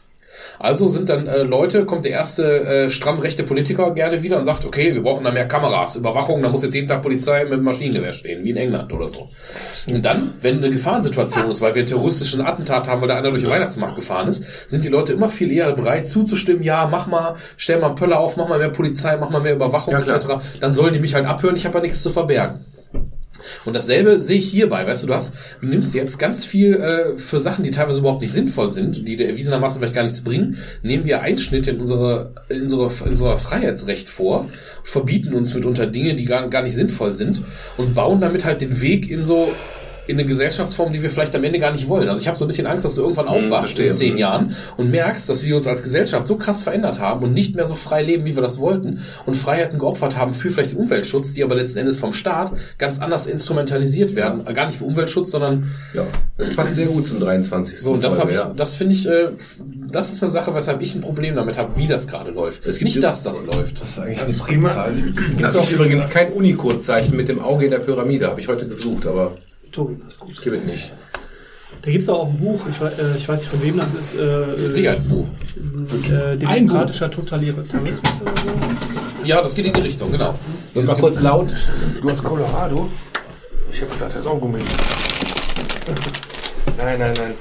Also 0.62 0.88
sind 0.88 1.08
dann 1.08 1.26
äh, 1.26 1.42
Leute, 1.42 1.86
kommt 1.86 2.04
der 2.04 2.12
erste 2.12 2.64
äh, 2.66 2.90
stramm 2.90 3.18
rechte 3.18 3.44
Politiker 3.44 3.92
gerne 3.92 4.22
wieder 4.22 4.36
und 4.36 4.44
sagt, 4.44 4.66
okay, 4.66 4.92
wir 4.92 5.02
brauchen 5.02 5.24
da 5.24 5.30
mehr 5.30 5.48
Kameras, 5.48 5.96
Überwachung, 5.96 6.42
da 6.42 6.50
muss 6.50 6.62
jetzt 6.62 6.74
jeden 6.74 6.86
Tag 6.86 7.00
Polizei 7.00 7.44
mit 7.44 7.54
dem 7.54 7.62
Maschinengewehr 7.62 8.12
stehen, 8.12 8.44
wie 8.44 8.50
in 8.50 8.58
England 8.58 8.92
oder 8.92 9.08
so. 9.08 9.30
Und 9.90 10.04
dann, 10.04 10.34
wenn 10.42 10.58
eine 10.58 10.68
Gefahrensituation 10.68 11.50
ist, 11.50 11.62
weil 11.62 11.74
wir 11.74 11.80
einen 11.80 11.88
terroristischen 11.88 12.42
Attentat 12.42 12.88
haben, 12.88 13.00
weil 13.00 13.08
da 13.08 13.16
einer 13.16 13.30
durch 13.30 13.42
den 13.42 13.50
Weihnachtsmarkt 13.50 13.96
gefahren 13.96 14.28
ist, 14.28 14.44
sind 14.68 14.84
die 14.84 14.90
Leute 14.90 15.14
immer 15.14 15.30
viel 15.30 15.50
eher 15.50 15.72
bereit 15.72 16.06
zuzustimmen, 16.10 16.62
ja, 16.62 16.86
mach 16.86 17.06
mal, 17.06 17.36
stell 17.56 17.80
mal 17.80 17.86
einen 17.86 17.94
Pöller 17.94 18.20
auf, 18.20 18.36
mach 18.36 18.46
mal 18.46 18.58
mehr 18.58 18.68
Polizei, 18.68 19.16
mach 19.16 19.30
mal 19.30 19.40
mehr 19.40 19.54
Überwachung 19.54 19.94
Ja, 19.94 20.00
etc. 20.00 20.26
Dann 20.60 20.74
sollen 20.74 20.92
die 20.92 21.00
mich 21.00 21.14
halt 21.14 21.24
abhören, 21.24 21.56
ich 21.56 21.64
habe 21.64 21.78
ja 21.78 21.84
nichts 21.84 22.02
zu 22.02 22.10
verbergen. 22.10 22.66
Und 23.64 23.74
dasselbe 23.74 24.20
sehe 24.20 24.38
ich 24.38 24.50
hierbei, 24.50 24.86
weißt 24.86 25.02
du, 25.02 25.06
du 25.08 25.14
hast, 25.14 25.34
du 25.60 25.66
nimmst 25.66 25.94
jetzt 25.94 26.18
ganz 26.18 26.44
viel 26.44 26.74
äh, 26.74 27.16
für 27.16 27.40
Sachen, 27.40 27.64
die 27.64 27.70
teilweise 27.70 28.00
überhaupt 28.00 28.20
nicht 28.20 28.32
sinnvoll 28.32 28.72
sind, 28.72 29.08
die 29.08 29.16
dir 29.16 29.28
erwiesenermaßen 29.28 29.78
vielleicht 29.78 29.94
gar 29.94 30.02
nichts 30.02 30.22
bringen, 30.22 30.58
nehmen 30.82 31.04
wir 31.04 31.20
Einschnitte 31.20 31.70
in 31.72 31.80
unsere, 31.80 32.32
in 32.48 32.62
unsere, 32.62 32.90
in 33.04 33.10
unser 33.10 33.36
Freiheitsrecht 33.36 34.08
vor, 34.08 34.48
verbieten 34.82 35.34
uns 35.34 35.54
mitunter 35.54 35.86
Dinge, 35.86 36.14
die 36.14 36.24
gar, 36.24 36.48
gar 36.48 36.62
nicht 36.62 36.74
sinnvoll 36.74 37.14
sind 37.14 37.42
und 37.76 37.94
bauen 37.94 38.20
damit 38.20 38.44
halt 38.44 38.60
den 38.60 38.80
Weg 38.80 39.10
in 39.10 39.22
so 39.22 39.52
in 40.10 40.18
eine 40.18 40.26
Gesellschaftsform, 40.28 40.92
die 40.92 41.02
wir 41.02 41.10
vielleicht 41.10 41.34
am 41.34 41.44
Ende 41.44 41.58
gar 41.58 41.72
nicht 41.72 41.88
wollen. 41.88 42.08
Also 42.08 42.20
ich 42.20 42.28
habe 42.28 42.36
so 42.36 42.44
ein 42.44 42.48
bisschen 42.48 42.66
Angst, 42.66 42.84
dass 42.84 42.96
du 42.96 43.02
irgendwann 43.02 43.28
aufwachst 43.28 43.76
verstehe. 43.76 43.86
in 43.86 43.92
zehn 43.92 44.18
Jahren 44.18 44.56
und 44.76 44.90
merkst, 44.90 45.28
dass 45.28 45.44
wir 45.44 45.56
uns 45.56 45.66
als 45.66 45.82
Gesellschaft 45.82 46.26
so 46.26 46.36
krass 46.36 46.62
verändert 46.62 46.98
haben 46.98 47.24
und 47.24 47.32
nicht 47.32 47.54
mehr 47.54 47.66
so 47.66 47.74
frei 47.74 48.02
leben, 48.02 48.24
wie 48.24 48.34
wir 48.36 48.42
das 48.42 48.58
wollten 48.58 49.00
und 49.26 49.34
Freiheiten 49.34 49.78
geopfert 49.78 50.16
haben 50.16 50.34
für 50.34 50.50
vielleicht 50.50 50.72
den 50.72 50.78
Umweltschutz, 50.78 51.32
die 51.32 51.44
aber 51.44 51.54
letzten 51.54 51.78
Endes 51.78 51.98
vom 51.98 52.12
Staat 52.12 52.52
ganz 52.78 52.98
anders 52.98 53.26
instrumentalisiert 53.26 54.14
werden. 54.14 54.44
Gar 54.52 54.66
nicht 54.66 54.78
für 54.78 54.84
Umweltschutz, 54.84 55.30
sondern 55.30 55.70
Ja, 55.94 56.04
das 56.36 56.54
passt 56.54 56.74
sehr 56.74 56.86
gut 56.86 57.06
zum 57.06 57.20
23. 57.20 57.80
so. 57.80 57.92
Und 57.92 58.02
das 58.02 58.18
habe 58.18 58.30
ich, 58.30 58.36
ja. 58.36 58.52
das 58.54 58.74
finde 58.74 58.94
ich, 58.94 59.06
äh, 59.06 59.28
das 59.90 60.12
ist 60.12 60.22
eine 60.22 60.30
Sache, 60.30 60.54
weshalb 60.54 60.80
ich 60.82 60.94
ein 60.94 61.00
Problem 61.00 61.36
damit 61.36 61.56
habe, 61.56 61.76
wie 61.76 61.86
das 61.86 62.06
gerade 62.06 62.30
läuft. 62.30 62.66
Es 62.66 62.78
gibt 62.78 62.90
nicht, 62.90 63.02
dass 63.02 63.22
das 63.22 63.44
läuft. 63.44 63.80
Das 63.80 63.90
ist 63.90 63.98
eigentlich 63.98 64.22
eine 64.22 64.32
Primzahl. 64.32 64.92
Das 65.40 65.54
ist 65.54 65.60
auch 65.60 65.70
übrigens 65.70 66.08
kein 66.10 66.32
Unicode-Zeichen 66.32 67.16
mit 67.16 67.28
dem 67.28 67.40
Auge 67.40 67.66
in 67.66 67.70
der 67.70 67.78
Pyramide, 67.78 68.28
habe 68.28 68.40
ich 68.40 68.48
heute 68.48 68.66
gesucht, 68.66 69.06
aber 69.06 69.36
Tobi, 69.72 69.96
das 70.02 70.14
ist 70.14 70.20
gut. 70.20 70.42
gibt 70.42 70.56
es 70.56 70.64
nicht. 70.64 70.92
Da 71.82 71.90
gibt 71.90 72.02
es 72.02 72.08
auch 72.08 72.26
ein 72.26 72.36
Buch, 72.38 72.60
ich, 72.68 72.80
äh, 72.80 73.16
ich 73.16 73.28
weiß 73.28 73.40
nicht 73.40 73.50
von 73.50 73.62
wem 73.62 73.78
das 73.78 73.94
ist. 73.94 74.14
Äh, 74.14 74.72
Sicherheit, 74.72 75.08
Buch. 75.08 75.26
Äh, 76.10 76.36
demokratischer 76.36 77.10
Totalitarismus 77.10 78.12
oder 78.20 78.32
so. 78.36 79.24
Ja, 79.24 79.42
das 79.42 79.54
geht 79.54 79.66
in 79.66 79.72
die 79.74 79.80
Richtung, 79.80 80.10
genau. 80.10 80.34
Das 80.74 80.86
war 80.86 80.96
kurz 80.96 81.20
laut. 81.20 81.52
Du 82.02 82.10
hast 82.10 82.22
Colorado? 82.22 82.88
Ich 83.72 83.80
habe 83.82 83.92
gedacht, 83.92 84.10
das 84.14 84.20
ist 84.20 84.26
auch 84.26 84.40
Gummi. 84.40 84.58
Nein, 86.76 86.98
nein, 86.98 87.14
nein. 87.16 87.34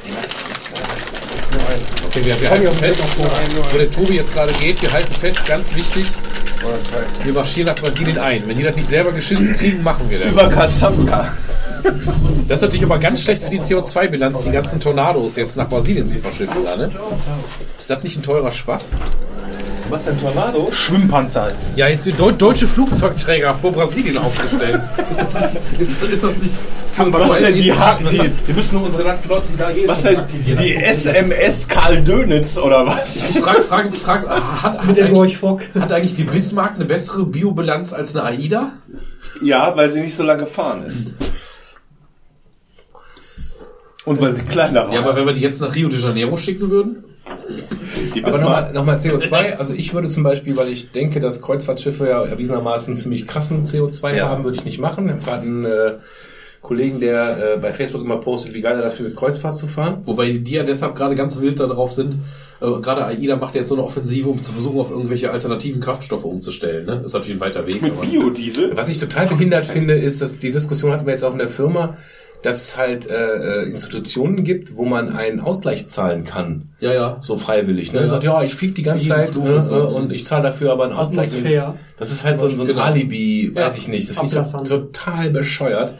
Nur 1.51 1.61
ein. 1.61 1.79
Okay, 2.07 2.25
wir, 2.25 2.39
wir 2.39 2.49
halten 2.49 2.77
fest, 2.77 3.03
wo 3.17 3.77
der 3.77 3.91
Tobi 3.91 4.15
jetzt 4.15 4.33
gerade 4.33 4.51
geht, 4.53 4.81
wir 4.81 4.91
halten 4.91 5.13
fest, 5.13 5.45
ganz 5.45 5.75
wichtig, 5.75 6.05
wir 7.23 7.33
marschieren 7.33 7.67
nach 7.67 7.75
Brasilien 7.75 8.17
ein. 8.17 8.47
Wenn 8.47 8.57
die 8.57 8.63
das 8.63 8.75
nicht 8.75 8.89
selber 8.89 9.11
geschissen 9.11 9.53
kriegen, 9.53 9.81
machen 9.81 10.09
wir 10.09 10.19
das. 10.19 10.31
Über 10.31 10.49
Katamka. 10.49 11.33
Das 12.47 12.57
ist 12.57 12.61
natürlich 12.61 12.83
aber 12.83 12.99
ganz 12.99 13.21
schlecht 13.21 13.43
für 13.43 13.49
die 13.49 13.59
CO2-Bilanz, 13.59 14.43
die 14.43 14.51
ganzen 14.51 14.79
Tornados 14.79 15.35
jetzt 15.35 15.55
nach 15.57 15.69
Brasilien 15.69 16.07
zu 16.07 16.19
verschiffen. 16.19 16.63
Da, 16.65 16.75
ne? 16.75 16.91
Ist 17.77 17.89
das 17.89 18.03
nicht 18.03 18.17
ein 18.17 18.23
teurer 18.23 18.51
Spaß? 18.51 18.91
Was 19.89 20.05
denn 20.05 20.19
Tornado? 20.19 20.69
Schwimmpanzer. 20.71 21.51
Ja, 21.75 21.87
jetzt 21.87 22.05
die 22.05 22.11
Deu 22.11 22.31
deutsche 22.31 22.67
Flugzeugträger 22.67 23.55
vor 23.55 23.71
Brasilien 23.71 24.19
aufgestellt. 24.19 24.79
ist, 25.09 25.19
das 25.19 25.33
nicht, 25.33 25.79
ist, 25.79 26.03
ist 26.03 26.23
das 26.23 26.37
nicht... 26.37 26.55
Was 26.97 27.39
denn 27.39 27.55
die, 27.55 27.61
die, 27.61 28.47
Wir 28.47 28.55
müssen 28.55 28.77
nur 28.77 28.87
unsere 28.87 29.03
Landflotte, 29.03 29.47
da 29.57 29.71
geht, 29.71 29.87
was 29.87 30.01
denn 30.01 30.21
die 30.43 30.75
SMS 30.75 31.67
Karl 31.67 32.01
Dönitz 32.01 32.57
oder 32.57 32.85
was? 32.85 33.15
Ich 33.29 33.39
frage, 33.39 33.61
frage, 33.61 33.89
frage, 33.89 34.29
hat, 34.29 34.63
hat, 34.63 34.85
Mit 34.85 34.97
der 34.97 35.05
eigentlich, 35.05 35.37
hat 35.79 35.91
eigentlich 35.91 36.15
die 36.15 36.23
Bismarck 36.23 36.75
eine 36.75 36.85
bessere 36.85 37.25
Biobilanz 37.25 37.93
als 37.93 38.15
eine 38.15 38.25
AIDA? 38.25 38.71
Ja, 39.41 39.75
weil 39.75 39.91
sie 39.91 40.01
nicht 40.01 40.15
so 40.15 40.23
lange 40.23 40.43
gefahren 40.43 40.83
ist. 40.85 41.07
Und 44.09 44.21
weil 44.21 44.33
sie 44.33 44.43
kleiner 44.43 44.83
waren. 44.85 44.93
Ja, 44.93 44.99
aber 45.01 45.15
wenn 45.15 45.25
wir 45.25 45.33
die 45.33 45.41
jetzt 45.41 45.61
nach 45.61 45.73
Rio 45.75 45.87
de 45.89 45.99
Janeiro 45.99 46.35
schicken 46.37 46.69
würden? 46.69 47.03
die 48.15 48.23
Aber 48.23 48.37
nochmal 48.39 48.73
noch 48.73 48.85
mal 48.85 48.97
CO2, 48.97 49.55
also 49.57 49.73
ich 49.73 49.93
würde 49.93 50.09
zum 50.09 50.23
Beispiel, 50.23 50.57
weil 50.57 50.69
ich 50.69 50.91
denke, 50.91 51.19
dass 51.19 51.41
Kreuzfahrtschiffe 51.41 52.07
ja 52.07 52.23
erwiesenermaßen 52.25 52.95
ziemlich 52.95 53.27
krassen 53.27 53.65
CO2 53.65 54.15
Ja. 54.15 54.29
haben, 54.29 54.43
würde 54.43 54.57
ich 54.57 54.65
nicht 54.65 54.79
machen. 54.79 55.05
Ich 55.05 55.11
habe 55.11 55.23
gerade 55.23 55.41
einen 55.43 55.65
äh, 55.65 55.91
Kollegen, 56.61 56.99
der 56.99 57.55
äh, 57.55 57.57
bei 57.57 57.71
Facebook 57.71 58.01
immer 58.03 58.17
postet, 58.17 58.53
wie 58.53 58.61
geil 58.61 58.75
er 58.75 58.81
das 58.81 58.95
findet, 58.95 59.15
Kreuzfahrt 59.15 59.57
zu 59.57 59.67
fahren. 59.67 59.99
Wobei 60.05 60.31
die 60.31 60.51
ja 60.51 60.63
deshalb 60.63 60.95
gerade 60.95 61.15
ganz 61.15 61.39
wild 61.39 61.59
darauf 61.59 61.91
sind. 61.91 62.15
Äh, 62.61 62.65
gerade 62.81 63.05
AIDA 63.05 63.35
macht 63.35 63.55
jetzt 63.55 63.69
so 63.69 63.75
eine 63.75 63.83
Offensive, 63.83 64.27
um 64.29 64.41
zu 64.41 64.51
versuchen, 64.51 64.79
auf 64.79 64.89
irgendwelche 64.89 65.31
alternativen 65.31 65.81
Kraftstoffe 65.81 66.25
umzustellen. 66.25 66.85
Ne? 66.85 67.01
Ist 67.05 67.13
natürlich 67.13 67.37
ein 67.37 67.41
weiter 67.41 67.67
Weg. 67.67 67.81
Mit 67.81 67.91
aber- 67.93 68.05
Biodiesel? 68.05 68.75
Was 68.75 68.89
ich 68.89 68.97
total 68.97 69.27
behindert 69.27 69.65
finde, 69.65 69.93
ist, 69.95 70.21
dass 70.21 70.39
die 70.39 70.51
Diskussion 70.51 70.91
hatten 70.91 71.05
wir 71.05 71.11
jetzt 71.11 71.23
auch 71.23 71.31
in 71.33 71.39
der 71.39 71.47
Firma, 71.47 71.95
dass 72.41 72.61
es 72.61 72.77
halt 72.77 73.09
äh, 73.09 73.63
äh, 73.63 73.69
Institutionen 73.69 74.43
gibt, 74.45 74.77
wo 74.77 74.85
man 74.85 75.09
einen 75.11 75.41
Ausgleich 75.41 75.87
zahlen 75.87 76.23
kann. 76.23 76.69
Ja, 76.79 76.93
ja. 76.93 77.17
So 77.21 77.37
freiwillig. 77.37 77.91
Ne? 77.91 77.97
Ja, 77.99 78.03
ja. 78.03 78.07
sagt, 78.07 78.23
ja, 78.23 78.41
ich 78.43 78.55
fliege 78.55 78.73
die 78.73 78.83
ganze 78.83 79.07
Zeit 79.07 79.35
ne, 79.35 79.57
und 79.57 79.65
so. 79.65 79.87
und 79.87 80.13
ich 80.13 80.25
zahle 80.25 80.43
dafür 80.43 80.71
aber 80.71 80.85
einen 80.85 80.93
Ausgleich. 80.93 81.27
Atmosphäre. 81.33 81.75
Das 81.97 82.11
ist 82.11 82.23
halt 82.23 82.39
so, 82.39 82.49
so 82.49 82.63
ein 82.63 82.67
Genau. 82.67 82.81
Alibi, 82.81 83.51
Ja. 83.53 83.65
weiß 83.65 83.77
ich 83.77 83.87
nicht. 83.89 84.07
Das 84.09 84.17
finde 84.17 84.39
ich 84.63 84.69
total 84.69 85.29
bescheuert. 85.31 85.93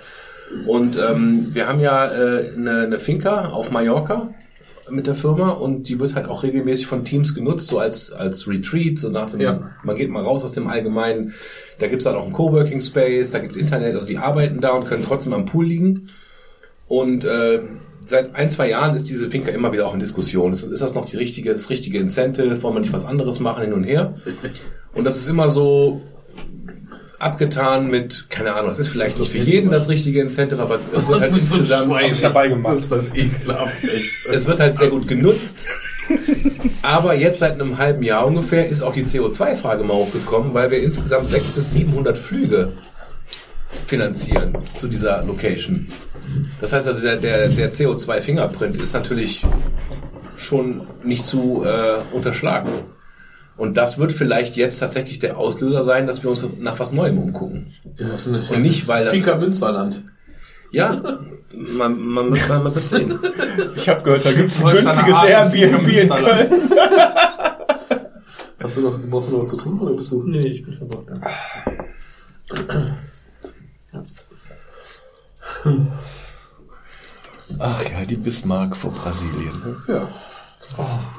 Und 0.66 0.98
ähm, 0.98 1.50
wir 1.52 1.68
haben 1.68 1.80
ja 1.80 2.06
äh, 2.12 2.54
eine, 2.56 2.84
eine 2.84 3.00
Finca 3.00 3.50
auf 3.50 3.70
Mallorca 3.72 4.30
mit 4.90 5.06
der 5.06 5.14
Firma 5.14 5.50
und 5.50 5.88
die 5.88 6.00
wird 6.00 6.16
halt 6.16 6.28
auch 6.28 6.42
regelmäßig 6.42 6.88
von 6.88 7.06
Teams 7.06 7.36
genutzt, 7.36 7.68
so 7.68 7.78
als, 7.78 8.12
als 8.12 8.48
Retreat, 8.48 8.98
so 8.98 9.10
nach 9.10 9.30
dem, 9.30 9.42
Ja. 9.42 9.70
man 9.84 9.96
geht 9.96 10.10
mal 10.10 10.24
raus 10.24 10.44
aus 10.44 10.52
dem 10.54 10.68
Allgemeinen. 10.68 11.34
Da 11.78 11.88
gibt's 11.88 12.06
dann 12.06 12.16
auch 12.16 12.24
einen 12.24 12.34
Coworking 12.34 12.82
Space, 12.82 13.30
da 13.30 13.38
gibt's 13.38 13.56
Internet, 13.58 13.94
also 13.94 14.08
die 14.08 14.18
arbeiten 14.18 14.62
da 14.62 14.72
und 14.72 14.86
können 14.86 15.04
trotzdem 15.04 15.34
am 15.34 15.46
Pool 15.46 15.68
liegen. 15.68 16.08
Und 16.90 17.24
äh, 17.24 17.62
seit 18.04 18.36
ein, 18.36 18.50
zwei 18.50 18.70
Jahren 18.70 18.96
ist 18.96 19.10
diese 19.10 19.30
Finca 19.30 19.52
immer 19.52 19.72
wieder 19.72 19.86
auch 19.88 19.94
in 19.94 20.00
Diskussion. 20.02 20.52
Ist, 20.52 20.64
ist 20.64 20.82
das 20.82 20.96
noch 20.96 21.06
die 21.06 21.16
richtige, 21.16 21.54
das 21.54 21.70
richtige 21.70 22.00
Incentive? 22.00 22.62
Wollen 22.62 22.76
wir 22.76 22.82
nicht 22.82 22.92
was 22.92 23.06
anderes 23.06 23.40
machen 23.40 23.64
hin 23.64 23.74
und 23.74 23.86
her? 23.86 24.16
Und 24.94 25.06
das 25.06 25.16
ist 25.16 25.28
immer 25.28 25.48
so 25.48 26.02
abgetan 27.20 27.90
mit, 27.92 28.28
keine 28.30 28.54
Ahnung, 28.54 28.68
das 28.68 28.80
ist 28.80 28.88
vielleicht 28.88 29.20
nicht 29.20 29.32
für 29.32 29.38
jeden 29.38 29.72
das 29.72 29.90
richtige 29.90 30.22
Incentive, 30.22 30.62
aber 30.62 30.80
es 30.94 31.08
wird 31.08 31.20
halt 31.20 31.34
insgesamt, 31.34 31.92
dabei 32.22 32.48
gemacht. 32.48 32.80
Es 34.32 34.48
wird 34.48 34.60
halt 34.60 34.78
sehr 34.78 34.90
gut 34.90 35.08
genutzt. 35.08 35.68
Aber 36.82 37.14
jetzt 37.14 37.40
seit 37.40 37.54
einem 37.54 37.78
halben 37.78 38.02
Jahr 38.04 38.26
ungefähr 38.26 38.68
ist 38.68 38.82
auch 38.82 38.94
die 38.94 39.04
CO2-Frage 39.04 39.84
mal 39.84 39.94
hochgekommen, 39.94 40.54
weil 40.56 40.72
wir 40.72 40.82
insgesamt 40.82 41.30
600 41.30 41.56
bis 41.56 41.74
700 41.74 42.18
Flüge 42.18 42.72
finanzieren 43.86 44.58
zu 44.74 44.88
dieser 44.88 45.24
Location. 45.24 45.88
Das 46.62 46.74
heißt 46.74 46.88
also, 46.88 47.02
der, 47.02 47.18
der, 47.18 47.50
der 47.50 47.72
CO2-Fingerprint 47.72 48.78
ist 48.78 48.94
natürlich 48.94 49.46
schon 50.38 50.88
nicht 51.04 51.26
zu 51.26 51.64
äh, 51.64 52.00
unterschlagen. 52.14 52.86
Und 53.58 53.76
das 53.76 53.98
wird 53.98 54.14
vielleicht 54.14 54.56
jetzt 54.56 54.80
tatsächlich 54.80 55.20
der 55.20 55.38
Auslöser 55.38 55.84
sein, 55.84 56.08
dass 56.08 56.24
wir 56.24 56.30
uns 56.30 56.46
nach 56.60 56.80
was 56.80 56.94
Neuem 56.94 57.18
umgucken. 57.18 57.74
Ja, 57.98 58.08
das 58.08 58.26
ist 58.26 58.28
eine 58.28 58.42
Und 58.58 58.62
nicht, 58.62 58.88
weil 58.88 59.04
das... 59.04 59.14
Finca 59.14 59.36
Münsterland. 59.36 60.02
Ja, 60.72 61.20
man, 61.54 62.00
man, 62.00 62.30
man, 62.30 62.48
man 62.48 62.76
wird 62.76 62.88
sehen. 62.88 63.20
Ich 63.76 63.90
habe 63.90 64.02
gehört, 64.04 64.24
da 64.26 64.32
gibt's 64.32 64.60
ein 64.60 64.64
Wollte 64.64 64.84
günstiges 64.84 65.24
Airbnb 65.24 65.88
in 65.88 66.10
Köln. 66.10 66.50
Hast 68.62 68.78
du 68.78 68.82
noch, 68.82 69.00
brauchst 69.10 69.30
du 69.30 69.34
noch 69.34 69.40
was 69.40 69.50
zu 69.50 69.58
trinken 69.58 69.80
oder 69.80 69.96
bist 69.96 70.12
du? 70.12 70.24
Nee, 70.24 70.48
ich 70.48 70.64
bin 70.64 70.74
versorgt. 70.74 71.10
Ja. 73.94 74.06
Ach 77.60 77.84
ja, 77.84 78.06
die 78.06 78.16
Bismarck 78.16 78.76
vor 78.78 78.92
Brasilien. 78.92 79.76
Ja. 79.88 80.08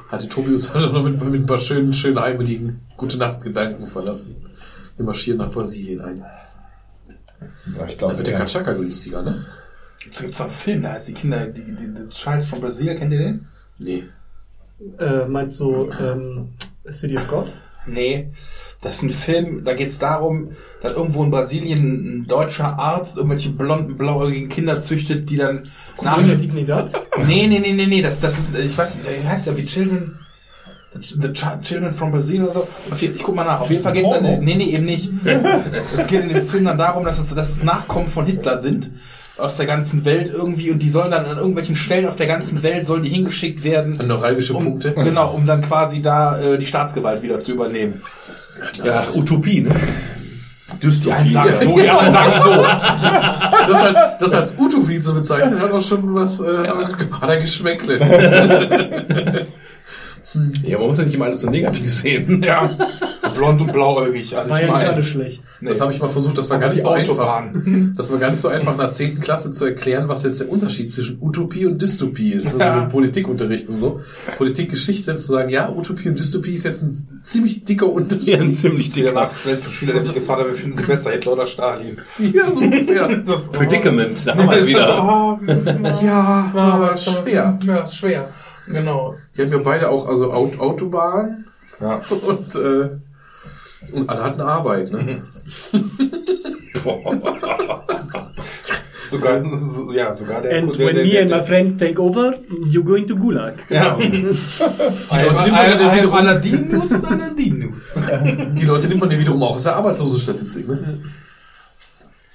Hatte 0.09 0.27
Tobi 0.27 0.55
uns 0.55 0.73
heute 0.73 0.91
noch 0.91 1.03
mit, 1.03 1.21
mit 1.21 1.41
ein 1.41 1.45
paar 1.45 1.59
schönen, 1.59 1.93
schönen 1.93 2.19
heimeligen 2.19 2.81
Gute 2.97 3.17
Nacht 3.17 3.43
Gedanken 3.43 3.85
verlassen. 3.85 4.35
Wir 4.97 5.05
marschieren 5.05 5.37
nach 5.37 5.51
Brasilien 5.51 6.01
ein. 6.01 6.17
Ja, 6.17 7.85
ich 7.85 7.97
Dann 7.97 7.97
glaube, 7.97 8.17
wird 8.17 8.27
der 8.27 8.37
Kachaka 8.37 8.73
günstiger, 8.73 9.21
ne? 9.21 9.45
Es 10.09 10.19
gibt 10.19 10.35
so 10.35 10.43
einen 10.43 10.51
Film, 10.51 10.81
da 10.81 10.93
heißt 10.93 11.09
die 11.09 11.13
Kinder, 11.13 11.45
die, 11.45 11.63
die, 11.63 11.93
die 11.93 12.09
Child 12.09 12.43
from 12.43 12.61
Brazil, 12.61 12.95
kennt 12.95 13.13
ihr 13.13 13.19
den? 13.19 13.47
Nee. 13.77 14.05
Äh, 14.97 15.25
meinst 15.25 15.59
du 15.59 15.91
ähm, 15.99 16.49
City 16.89 17.17
of 17.17 17.27
God? 17.27 17.53
Nee. 17.85 18.31
Das 18.81 18.95
ist 18.95 19.03
ein 19.03 19.09
Film, 19.11 19.63
da 19.63 19.75
geht 19.75 19.89
es 19.89 19.99
darum, 19.99 20.53
dass 20.81 20.93
irgendwo 20.95 21.23
in 21.23 21.29
Brasilien 21.29 22.21
ein 22.21 22.27
deutscher 22.27 22.79
Arzt 22.79 23.15
irgendwelche 23.15 23.49
blonden, 23.49 23.95
blauäugigen 23.95 24.49
Kinder 24.49 24.81
züchtet, 24.81 25.29
die 25.29 25.37
dann 25.37 25.61
nach... 26.01 26.17
Dignidad? 26.17 26.91
Nee, 27.27 27.45
nee, 27.45 27.59
nee, 27.59 27.73
nee, 27.73 27.85
nee, 27.85 28.01
das, 28.01 28.19
das 28.19 28.39
ist, 28.39 28.57
ich 28.57 28.75
weiß 28.75 28.95
nicht, 28.95 29.07
äh, 29.07 29.27
heißt 29.27 29.45
ja 29.45 29.55
wie 29.55 29.65
Children, 29.67 30.17
The 30.93 31.27
Ch- 31.27 31.61
Children 31.61 31.93
from 31.93 32.11
Brazil 32.11 32.43
oder 32.43 32.51
so. 32.51 32.67
Ich 32.99 33.23
guck 33.23 33.35
mal 33.35 33.45
nach. 33.45 33.61
Auf 33.61 33.69
jeden 33.69 33.83
Fall 33.83 33.93
geht 33.93 34.03
es 34.03 34.11
dann, 34.11 34.43
nee, 34.43 34.55
nee, 34.55 34.71
eben 34.71 34.85
nicht. 34.85 35.09
es 35.95 36.07
geht 36.07 36.23
in 36.23 36.29
dem 36.29 36.45
Film 36.47 36.65
dann 36.65 36.77
darum, 36.77 37.05
dass 37.05 37.17
es, 37.19 37.33
dass 37.33 37.49
es 37.49 37.63
Nachkommen 37.63 38.09
von 38.09 38.25
Hitler 38.25 38.59
sind. 38.59 38.91
Aus 39.37 39.57
der 39.57 39.65
ganzen 39.65 40.03
Welt 40.05 40.29
irgendwie 40.29 40.69
und 40.69 40.79
die 40.79 40.89
sollen 40.89 41.11
dann 41.11 41.25
an 41.25 41.37
irgendwelchen 41.37 41.75
Stellen 41.75 42.07
auf 42.07 42.15
der 42.15 42.27
ganzen 42.27 42.61
Welt 42.61 42.85
sollen 42.85 43.01
die 43.03 43.09
hingeschickt 43.09 43.63
werden. 43.63 43.99
An 43.99 44.07
neuralgische 44.07 44.53
um, 44.53 44.63
Punkte. 44.63 44.93
Genau, 44.93 45.33
um 45.33 45.47
dann 45.47 45.61
quasi 45.61 46.01
da 46.01 46.39
äh, 46.39 46.59
die 46.59 46.67
Staatsgewalt 46.67 47.23
wieder 47.23 47.39
zu 47.39 47.53
übernehmen. 47.53 48.01
Ja, 48.83 49.03
Utopie, 49.13 49.61
ne? 49.61 49.71
Die 50.81 51.11
einen 51.11 51.31
sagen 51.31 51.53
so, 51.61 51.77
die 51.77 51.89
anderen 51.89 52.13
sagen 52.13 52.33
so. 52.43 52.53
Das 52.53 53.81
als, 53.81 53.99
das 54.19 54.33
als 54.33 54.53
Utopie 54.57 54.99
zu 54.99 55.13
bezeichnen, 55.13 55.59
hat 55.59 55.71
auch 55.71 55.81
schon 55.81 56.15
was, 56.15 56.39
äh, 56.39 56.67
hat 56.67 57.29
ein 57.29 57.39
Geschmäckle. 57.39 57.99
Ja, 60.63 60.77
man 60.77 60.87
muss 60.87 60.97
ja 60.97 61.03
nicht 61.03 61.15
immer 61.15 61.25
alles 61.25 61.41
so 61.41 61.49
negativ 61.49 61.93
sehen. 61.93 62.41
Ja, 62.45 62.69
blond 63.35 63.61
und 63.61 63.71
blauäugig. 63.73 64.35
Also 64.37 64.49
War 64.49 64.57
ich 64.61 64.67
ja 64.67 64.71
nicht 64.73 64.77
meine, 64.83 64.93
alles 64.93 65.05
schlecht. 65.05 65.41
Das 65.61 65.79
habe 65.79 65.91
ich 65.93 65.99
mal 65.99 66.07
versucht, 66.07 66.37
das 66.37 66.49
war 66.49 66.57
Aber 66.57 66.65
gar 66.67 66.73
nicht 66.73 66.81
so 66.83 66.89
einfach. 66.89 67.43
Das 67.95 68.11
war 68.11 68.17
gar 68.19 68.29
nicht 68.31 68.39
so 68.41 68.47
einfach 68.47 68.71
in 68.73 68.77
der 68.77 68.91
10. 68.91 69.19
Klasse 69.19 69.51
zu 69.51 69.65
erklären, 69.65 70.07
was 70.07 70.23
jetzt 70.23 70.39
der 70.41 70.49
Unterschied 70.49 70.91
zwischen 70.91 71.17
Utopie 71.21 71.65
und 71.65 71.81
Dystopie 71.81 72.33
ist. 72.33 72.47
Also 72.47 72.59
Ja. 72.59 72.81
mit 72.81 72.89
Politikunterricht 72.89 73.69
und 73.69 73.79
so. 73.79 74.01
Politikgeschichte 74.37 75.15
zu 75.15 75.21
sagen, 75.31 75.49
ja, 75.49 75.69
Utopie 75.69 76.09
und 76.09 76.17
Dystopie 76.19 76.53
ist 76.53 76.63
jetzt 76.65 76.81
ein 76.83 77.21
ziemlich 77.23 77.63
dicker 77.65 77.87
Unterschied. 77.87 78.57
ziemlich 78.57 78.91
der 78.91 79.13
Nachwelt 79.13 79.59
für 79.61 79.71
Schüler, 79.71 79.93
der 79.93 80.03
sich 80.03 80.13
gefragt 80.13 80.41
hat, 80.41 80.47
wir 80.47 80.55
finden 80.55 80.77
sie 80.77 80.83
besser, 80.85 81.11
Hitler 81.11 81.33
oder 81.33 81.45
Stalin. 81.45 81.97
Ja, 82.19 82.51
so 82.51 82.59
ungefähr. 82.59 83.07
Das, 83.25 83.47
Predicament, 83.49 84.25
da 84.25 84.35
haben 84.35 84.49
wir 84.49 84.57
es 84.57 84.65
wieder. 84.65 85.03
Oh, 85.03 85.37
ja, 86.03 86.51
aber 86.53 86.97
schwer. 86.97 87.57
Ja, 87.65 87.87
schwer. 87.87 88.29
Genau. 88.71 89.15
Die 89.35 89.41
hatten 89.41 89.51
wir 89.51 89.63
beide 89.63 89.89
auch, 89.89 90.07
also 90.07 90.31
Aut 90.33 90.59
Autobahn 90.59 91.45
Ja. 91.79 92.01
und, 92.09 92.55
äh, 92.55 92.89
und 93.93 94.09
alle 94.09 94.23
hatten 94.23 94.41
Arbeit, 94.41 94.91
ne? 94.91 95.21
Sogar, 99.09 99.43
so, 99.43 99.91
ja, 99.91 100.13
sogar 100.13 100.41
der, 100.41 100.57
And 100.59 100.73
der, 100.77 100.87
when 100.87 100.95
der, 100.95 101.03
me 101.05 101.19
and 101.19 101.29
my 101.29 101.41
friends 101.41 101.75
take 101.75 101.99
over, 102.01 102.33
you 102.69 102.81
go 102.81 102.95
into 102.95 103.13
Gulag. 103.15 103.55
ja. 103.69 103.97
Die 103.97 104.21
Leute 104.21 105.43
nimmt 105.43 105.51
man 105.51 105.69
ja 105.69 105.95
wiederum, 105.95 106.13
und 106.13 106.43
die 108.57 108.65
Leute 108.65 108.87
nimmt 108.87 109.01
man 109.01 109.11
ja 109.11 109.19
wiederum 109.19 109.43
auch 109.43 109.55
aus 109.55 109.63
der 109.63 109.75
Arbeitslosenstatistik, 109.75 110.65
ne? 110.69 110.99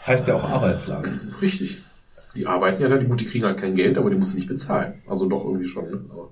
Heißt 0.06 0.28
ja 0.28 0.34
auch 0.34 0.44
Arbeitslager. 0.44 1.12
Richtig. 1.40 1.78
Die 2.36 2.46
arbeiten 2.46 2.82
ja 2.82 2.88
da, 2.88 2.98
die, 2.98 3.06
gut, 3.06 3.20
die 3.20 3.24
kriegen 3.24 3.44
halt 3.44 3.58
kein 3.58 3.74
Geld, 3.74 3.96
aber 3.96 4.10
die 4.10 4.16
müssen 4.16 4.36
nicht 4.36 4.48
bezahlen. 4.48 5.02
Also 5.06 5.26
doch 5.26 5.44
irgendwie 5.44 5.66
schon, 5.66 5.90
ne? 5.90 6.04
Aber 6.10 6.30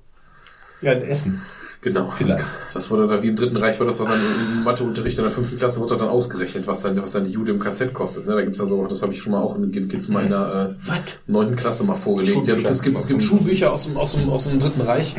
Ja, 0.83 0.92
in 0.92 1.02
Essen. 1.02 1.41
Genau. 1.84 2.06
Das, 2.06 2.16
Vielleicht. 2.16 2.44
das 2.72 2.90
wurde 2.90 3.06
da 3.06 3.22
wie 3.22 3.28
im 3.28 3.36
Dritten 3.36 3.58
Reich, 3.58 3.78
wird 3.78 3.90
das 3.90 4.00
auch 4.00 4.08
dann 4.08 4.18
im 4.18 4.64
Matheunterricht 4.64 5.18
in 5.18 5.24
der 5.24 5.30
fünften 5.30 5.58
Klasse 5.58 5.80
wurde 5.80 5.98
dann 5.98 6.08
ausgerechnet, 6.08 6.66
was 6.66 6.80
dann, 6.80 7.00
was 7.00 7.12
dann 7.12 7.26
die 7.26 7.32
Jude 7.32 7.52
im 7.52 7.60
KZ 7.60 7.92
kostet. 7.92 8.26
Ne? 8.26 8.34
Da 8.34 8.40
gibt's 8.40 8.58
ja 8.58 8.64
so, 8.64 8.86
das 8.86 9.02
habe 9.02 9.12
ich 9.12 9.20
schon 9.20 9.32
mal 9.32 9.42
auch 9.42 9.54
in 9.56 9.70
den 9.70 9.86
Kids 9.86 10.08
meiner 10.08 10.74
äh, 10.88 10.92
neunten 11.26 11.56
Klasse 11.56 11.84
mal 11.84 11.94
vorgelegt. 11.94 12.46
Ja, 12.46 12.56
es 12.56 12.80
gibt, 12.80 12.98
es 12.98 13.06
gibt 13.06 13.22
Schulbücher 13.22 13.70
aus 13.70 13.84
dem, 13.84 13.98
aus, 13.98 14.12
dem, 14.12 14.30
aus 14.30 14.44
dem 14.44 14.58
Dritten 14.58 14.80
Reich. 14.80 15.14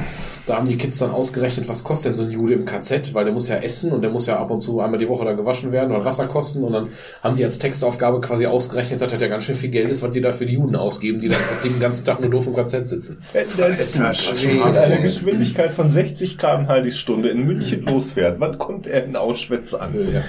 Da 0.47 0.57
haben 0.57 0.67
die 0.67 0.75
Kids 0.75 0.97
dann 0.97 1.11
ausgerechnet, 1.11 1.69
was 1.69 1.83
kostet 1.83 2.11
denn 2.11 2.15
so 2.15 2.23
ein 2.23 2.31
Jude 2.31 2.55
im 2.55 2.65
KZ, 2.65 3.13
weil 3.13 3.25
der 3.25 3.33
muss 3.33 3.47
ja 3.47 3.57
essen 3.57 3.91
und 3.91 4.01
der 4.01 4.09
muss 4.09 4.25
ja 4.25 4.39
ab 4.39 4.49
und 4.49 4.61
zu 4.61 4.79
einmal 4.79 4.99
die 4.99 5.07
Woche 5.07 5.23
da 5.23 5.33
gewaschen 5.33 5.71
werden 5.71 5.91
oder 5.91 6.03
Wasser 6.03 6.25
kosten. 6.25 6.63
Und 6.63 6.73
dann 6.73 6.87
haben 7.21 7.35
die 7.35 7.45
als 7.45 7.59
Textaufgabe 7.59 8.21
quasi 8.21 8.47
ausgerechnet, 8.47 9.01
dass 9.01 9.11
das 9.11 9.21
ja 9.21 9.27
ganz 9.27 9.43
schön 9.43 9.55
viel 9.55 9.69
Geld 9.69 9.91
ist, 9.91 10.01
was 10.01 10.11
die 10.11 10.21
da 10.21 10.31
für 10.31 10.47
die 10.47 10.53
Juden 10.53 10.75
ausgeben, 10.75 11.21
die 11.21 11.29
da 11.29 11.35
im 11.35 11.43
Prinzip 11.43 11.73
den 11.73 11.79
ganzen 11.79 12.05
Tag 12.05 12.21
nur 12.21 12.31
doof 12.31 12.47
im 12.47 12.55
KZ 12.55 12.89
sitzen. 12.89 13.17
Das 13.33 14.37
ist 14.37 14.47
mit 14.47 14.77
einer 14.77 14.97
Geschwindigkeit 14.97 15.71
von 15.71 15.91
60 15.91 16.37
km/h 16.57 16.81
die 16.81 16.91
Stunde 16.91 17.29
in 17.29 17.45
München 17.45 17.85
losfährt, 17.85 18.39
wann 18.39 18.57
kommt 18.57 18.87
er 18.87 19.03
in 19.05 19.15
Auschwitz 19.15 19.73
an? 19.73 19.93
Ja. 20.13 20.21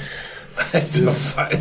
Mit 0.73 0.97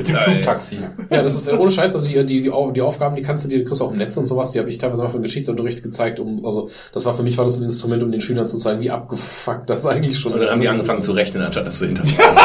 dem 0.08 0.16
Flugtaxi. 0.16 0.78
Ja, 1.10 1.22
das 1.22 1.36
ist 1.36 1.52
äh, 1.52 1.56
ohne 1.58 1.70
Scheiß, 1.70 1.94
also 1.96 2.08
die, 2.08 2.26
die, 2.26 2.40
die, 2.40 2.50
Au- 2.50 2.72
die 2.72 2.82
Aufgaben, 2.82 3.18
die 3.18 3.22
kannst 3.24 3.44
du 3.44 3.50
dir, 3.50 3.58
die 3.58 3.66
kriegst 3.66 3.82
du 3.82 3.86
auch 3.86 3.92
im 3.92 3.98
Netz 3.98 4.16
und 4.16 4.26
sowas, 4.26 4.54
die 4.54 4.60
habe 4.60 4.70
ich 4.70 4.78
teilweise 4.78 5.02
mal 5.04 5.10
für 5.10 5.18
den 5.18 5.24
Geschichtsunterricht 5.24 5.84
gezeigt, 5.84 6.18
um, 6.22 6.46
also 6.46 6.70
das 6.94 7.04
war 7.04 7.14
für 7.14 7.22
mich 7.22 7.38
war 7.38 7.44
das 7.44 7.58
ein 7.58 7.64
Instrument, 7.64 8.04
um 8.04 8.12
den 8.14 8.22
Schülern 8.22 8.48
zu 8.48 8.58
zeigen, 8.58 8.80
wie 8.80 8.90
abgefuckt 8.92 9.70
das 9.70 9.86
eigentlich 9.86 10.18
schon 10.18 10.32
Und 10.32 10.40
dann 10.40 10.50
haben 10.50 10.62
die 10.62 10.70
angefangen 10.70 11.02
zu 11.02 11.12
rechnen, 11.12 11.44
anstatt 11.44 11.68
das 11.68 11.78
zu 11.80 11.88
hinterfragen. 11.88 12.38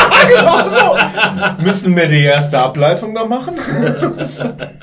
Müssen 1.65 1.95
wir 1.95 2.09
die 2.09 2.25
erste 2.25 2.59
Ableitung 2.59 3.15
da 3.15 3.25
machen? 3.27 3.55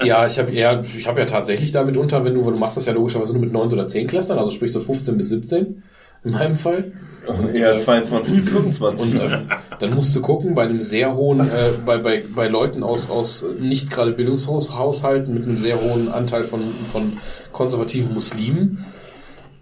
Ja, 0.04 0.26
ich 0.26 0.40
habe 0.40 0.52
eher, 0.52 0.86
ich 0.98 1.06
habe 1.06 1.20
ja 1.20 1.26
tatsächlich 1.26 1.74
damit 1.74 1.98
unter, 1.98 2.24
wenn 2.24 2.34
du, 2.34 2.46
weil 2.46 2.54
du 2.54 2.60
machst 2.60 2.78
das 2.78 2.86
ja 2.86 2.94
logischerweise 2.94 3.34
nur 3.34 3.42
mit 3.42 3.52
9 3.52 3.74
oder 3.74 3.86
10 3.88 4.08
Klässlern, 4.08 4.40
also 4.40 4.52
sprich 4.52 4.72
so 4.72 4.80
15 4.80 5.18
bis 5.18 5.28
17 5.30 5.84
in 6.28 6.34
meinem 6.34 6.56
Fall. 6.56 6.92
Und, 7.28 7.56
Eher 7.56 7.76
äh, 7.76 7.80
22 7.80 8.36
bis 8.38 8.50
25. 8.50 9.02
Und 9.02 9.22
ähm, 9.22 9.50
dann 9.80 9.94
musst 9.94 10.16
du 10.16 10.22
gucken, 10.22 10.56
bei 10.56 10.64
einem 10.64 10.82
sehr 10.82 11.14
hohen, 11.16 11.42
äh, 11.42 11.72
bei, 11.86 11.98
bei, 11.98 12.24
bei 12.34 12.48
Leuten 12.48 12.84
aus, 12.84 13.10
aus 13.10 13.46
nicht 13.60 13.90
gerade 13.90 14.14
Bildungshaushalten 14.14 15.34
mit 15.34 15.44
einem 15.44 15.58
sehr 15.58 15.82
hohen 15.82 16.10
Anteil 16.10 16.44
von, 16.44 16.62
von 16.92 17.18
konservativen 17.52 18.14
Muslimen, 18.14 18.86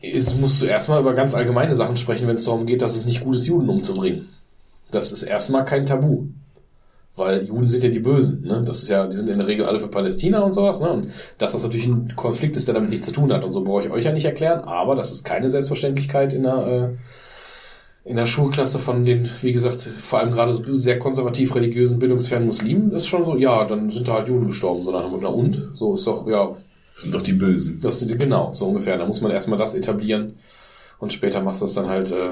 ist, 0.02 0.40
musst 0.40 0.62
du 0.62 0.66
erstmal 0.66 1.00
über 1.00 1.14
ganz 1.14 1.34
allgemeine 1.34 1.76
Sachen 1.76 1.98
sprechen, 1.98 2.28
wenn 2.28 2.36
es 2.36 2.46
darum 2.46 2.68
geht, 2.68 2.84
dass 2.84 2.96
es 2.96 3.06
nicht 3.06 3.24
gut 3.24 3.36
ist, 3.36 3.48
Juden 3.48 3.70
umzubringen. 3.70 4.30
Das 4.92 5.12
ist 5.12 5.24
erstmal 5.24 5.66
kein 5.66 5.88
Tabu. 5.88 6.28
Weil 7.16 7.46
Juden 7.46 7.70
sind 7.70 7.84
ja 7.84 7.90
die 7.90 8.00
Bösen, 8.00 8.42
ne? 8.42 8.64
Das 8.66 8.84
ist 8.84 8.90
ja, 8.90 9.08
die 9.08 9.16
sind 9.16 9.30
in 9.30 9.38
der 9.38 9.48
Regel 9.48 9.66
alle 9.66 9.80
für 9.80 9.88
Palästina 9.88 10.40
und 10.42 10.54
sowas, 10.54 10.82
ne? 10.82 10.90
Und 10.90 11.12
dass 11.38 11.54
das 11.54 11.64
natürlich 11.64 11.88
ein 11.88 12.14
Konflikt 12.16 12.58
ist, 12.58 12.68
der 12.68 12.76
damit 12.76 12.90
nichts 12.90 13.06
zu 13.06 13.14
tun 13.14 13.32
hat. 13.32 13.46
Und 13.46 13.52
so 13.52 13.64
brauche 13.64 13.86
ich 13.86 13.92
euch 13.92 14.04
ja 14.04 14.12
nicht 14.12 14.26
erklären, 14.26 14.62
aber 14.66 14.96
das 14.96 15.12
ist 15.12 15.24
keine 15.24 15.50
Selbstverständlichkeit 15.50 16.34
in 16.34 16.44
der, 16.44 16.98
äh, 18.06 18.10
in 18.10 18.18
der 18.18 18.26
Schulklasse 18.26 18.80
von 18.80 19.06
den, 19.06 19.30
wie 19.42 19.54
gesagt, 19.54 19.82
vor 19.82 20.20
allem 20.20 20.32
gerade 20.32 20.52
so 20.52 20.62
sehr 20.74 21.00
konservativ 21.00 21.56
religiösen, 21.56 22.00
bildungsfernen 22.00 22.48
Muslimen 22.48 22.92
ist 22.92 23.08
schon 23.08 23.24
so, 23.24 23.38
ja, 23.38 23.64
dann 23.64 23.90
sind 23.90 24.08
da 24.08 24.16
halt 24.16 24.28
Juden 24.28 24.48
gestorben, 24.48 24.84
sondern 24.84 25.12
na 25.22 25.30
und? 25.30 25.70
So 25.76 25.96
ist 25.96 26.06
doch, 26.06 26.28
ja. 26.28 26.56
Das 26.94 27.04
sind 27.04 27.14
doch 27.14 27.24
die 27.24 27.34
Bösen. 27.34 27.80
Das 27.82 28.00
sind, 28.00 28.18
genau, 28.18 28.54
so 28.54 28.68
ungefähr. 28.68 28.98
Da 28.98 29.06
muss 29.06 29.20
man 29.20 29.32
erstmal 29.32 29.60
das 29.60 29.74
etablieren 29.74 30.36
und 31.00 31.14
später 31.14 31.42
machst 31.42 31.62
du 31.62 31.66
das 31.66 31.74
dann 31.74 31.88
halt, 31.90 32.12
äh, 32.12 32.32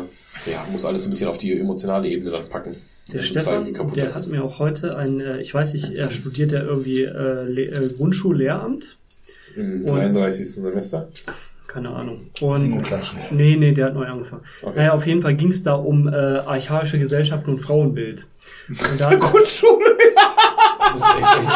ja, 0.52 0.66
muss 0.72 0.86
alles 0.86 1.06
ein 1.06 1.10
bisschen 1.10 1.28
auf 1.28 1.38
die 1.38 1.58
emotionale 1.60 2.08
Ebene 2.08 2.32
dann 2.32 2.50
packen. 2.50 2.72
Der 3.12 3.16
Um 3.20 3.22
zeigen, 3.22 3.24
Stefan, 3.26 3.74
kaputt 3.74 3.98
der 3.98 4.06
hat 4.14 4.16
ist. 4.16 4.32
mir 4.32 4.44
auch 4.44 4.60
heute 4.60 4.98
ein, 4.98 5.20
äh, 5.20 5.42
ich 5.42 5.54
weiß 5.54 5.74
nicht, 5.74 5.92
er 5.98 6.10
studiert 6.10 6.52
ja 6.54 6.62
irgendwie 6.64 7.04
äh, 7.04 7.44
Le 7.44 7.64
äh, 7.66 7.90
Grundschullehramt. 7.98 8.98
Im 9.56 9.84
Und- 9.86 9.96
33. 9.98 10.50
Semester. 10.56 11.10
Keine 11.68 11.90
Ahnung. 11.90 12.18
Und 12.42 12.84
nee, 13.32 13.56
nee, 13.56 13.72
der 13.72 13.86
hat 13.88 13.94
neu 13.96 14.06
angefangen. 14.06 14.44
Okay. 14.62 14.74
Naja, 14.76 14.94
auf 14.94 15.08
jeden 15.08 15.22
Fall 15.22 15.34
ging 15.36 15.50
es 15.50 15.64
da 15.64 15.74
um 15.74 16.08
äh, 16.08 16.12
archaische 16.12 17.00
Gesellschaften 17.00 17.52
und 17.52 17.60
Frauenbild. 17.60 18.28
Und 18.70 19.00
da 19.00 19.10
Grundschule, 19.16 19.86
Das 20.80 20.96
ist 20.96 21.06
echt, 21.18 21.38
echt, 21.38 21.50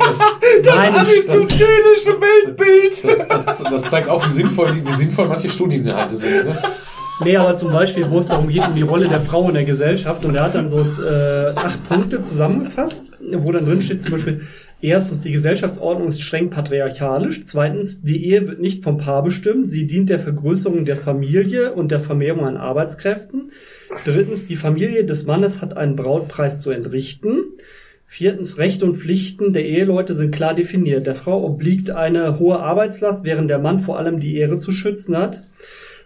das, 0.00 0.18
das 0.62 0.74
Nein, 0.74 0.94
aristotelische 0.94 2.20
Weltbild. 2.20 3.30
das, 3.30 3.44
das, 3.44 3.62
das 3.62 3.82
zeigt 3.84 4.08
auch, 4.08 4.26
wie 4.26 4.30
sinnvoll, 4.32 4.68
wie 4.84 4.92
sinnvoll 4.92 5.28
manche 5.28 5.48
Studieninhalte 5.48 6.16
sind. 6.16 6.46
Ne? 6.46 6.58
Nee, 7.24 7.36
aber 7.36 7.56
zum 7.56 7.72
Beispiel, 7.72 8.10
wo 8.10 8.18
es 8.18 8.26
darum 8.26 8.48
geht, 8.48 8.66
um 8.66 8.74
die 8.74 8.82
Rolle 8.82 9.08
der 9.08 9.20
Frau 9.20 9.48
in 9.48 9.54
der 9.54 9.64
Gesellschaft. 9.64 10.24
Und 10.24 10.34
er 10.34 10.44
hat 10.44 10.54
dann 10.54 10.68
so 10.68 10.80
äh, 10.80 11.52
acht 11.54 11.88
Punkte 11.88 12.22
zusammengefasst, 12.22 13.12
wo 13.20 13.52
dann 13.52 13.64
drin 13.64 13.80
steht 13.80 14.02
zum 14.02 14.12
Beispiel, 14.12 14.46
erstens, 14.80 15.20
die 15.20 15.32
Gesellschaftsordnung 15.32 16.08
ist 16.08 16.22
streng 16.22 16.50
patriarchalisch. 16.50 17.46
Zweitens, 17.46 18.02
die 18.02 18.24
Ehe 18.26 18.46
wird 18.46 18.60
nicht 18.60 18.84
vom 18.84 18.98
Paar 18.98 19.22
bestimmt. 19.22 19.70
Sie 19.70 19.86
dient 19.86 20.10
der 20.10 20.20
Vergrößerung 20.20 20.84
der 20.84 20.96
Familie 20.96 21.72
und 21.72 21.90
der 21.90 22.00
Vermehrung 22.00 22.46
an 22.46 22.56
Arbeitskräften. 22.56 23.52
Drittens, 24.04 24.46
die 24.46 24.56
Familie 24.56 25.04
des 25.04 25.26
Mannes 25.26 25.60
hat 25.62 25.76
einen 25.76 25.96
Brautpreis 25.96 26.60
zu 26.60 26.70
entrichten. 26.70 27.44
Viertens, 28.06 28.56
Rechte 28.58 28.84
und 28.86 28.96
Pflichten 28.96 29.52
der 29.52 29.64
Eheleute 29.64 30.14
sind 30.14 30.34
klar 30.34 30.54
definiert. 30.54 31.06
Der 31.06 31.16
Frau 31.16 31.44
obliegt 31.44 31.90
eine 31.90 32.38
hohe 32.38 32.60
Arbeitslast, 32.60 33.24
während 33.24 33.50
der 33.50 33.58
Mann 33.58 33.80
vor 33.80 33.98
allem 33.98 34.20
die 34.20 34.36
Ehre 34.36 34.58
zu 34.58 34.70
schützen 34.70 35.16
hat. 35.16 35.40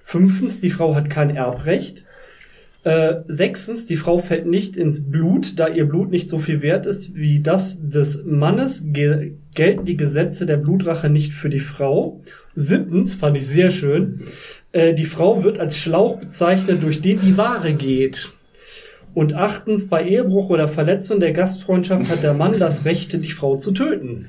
Fünftens, 0.03 0.61
die 0.61 0.71
Frau 0.71 0.95
hat 0.95 1.11
kein 1.11 1.37
Erbrecht. 1.37 2.05
Äh, 2.83 3.17
sechstens, 3.29 3.87
die 3.87 3.97
Frau 3.97 4.19
fällt 4.19 4.47
nicht 4.47 4.77
ins 4.77 5.11
Blut, 5.11 5.59
da 5.59 5.69
ihr 5.69 5.85
Blut 5.85 6.11
nicht 6.11 6.31
so 6.31 6.39
viel 6.39 6.63
wert 6.63 6.87
ist 6.87 7.15
wie 7.15 7.41
das 7.41 7.79
des 7.79 8.25
Mannes, 8.25 8.85
ge 8.87 9.33
gelten 9.55 9.85
die 9.85 9.99
Gesetze 9.99 10.47
der 10.47 10.57
Blutrache 10.57 11.11
nicht 11.11 11.33
für 11.33 11.51
die 11.51 11.59
Frau. 11.59 12.21
Siebtens, 12.55 13.15
fand 13.15 13.37
ich 13.37 13.47
sehr 13.47 13.69
schön, 13.69 14.21
äh, 14.73 14.95
die 14.95 15.05
Frau 15.05 15.45
wird 15.45 15.59
als 15.59 15.77
Schlauch 15.77 16.19
bezeichnet, 16.19 16.83
durch 16.83 17.03
den 17.03 17.21
die 17.21 17.37
Ware 17.37 17.75
geht. 17.75 18.31
Und 19.13 19.35
achtens, 19.35 19.89
bei 19.89 20.07
Ehebruch 20.07 20.49
oder 20.49 20.69
Verletzung 20.69 21.21
der 21.21 21.33
Gastfreundschaft 21.33 22.11
hat 22.11 22.23
der 22.23 22.35
Mann 22.35 22.59
das 22.59 22.85
Recht, 22.85 23.13
die 23.13 23.33
Frau 23.33 23.57
zu 23.57 23.73
töten. 23.73 24.29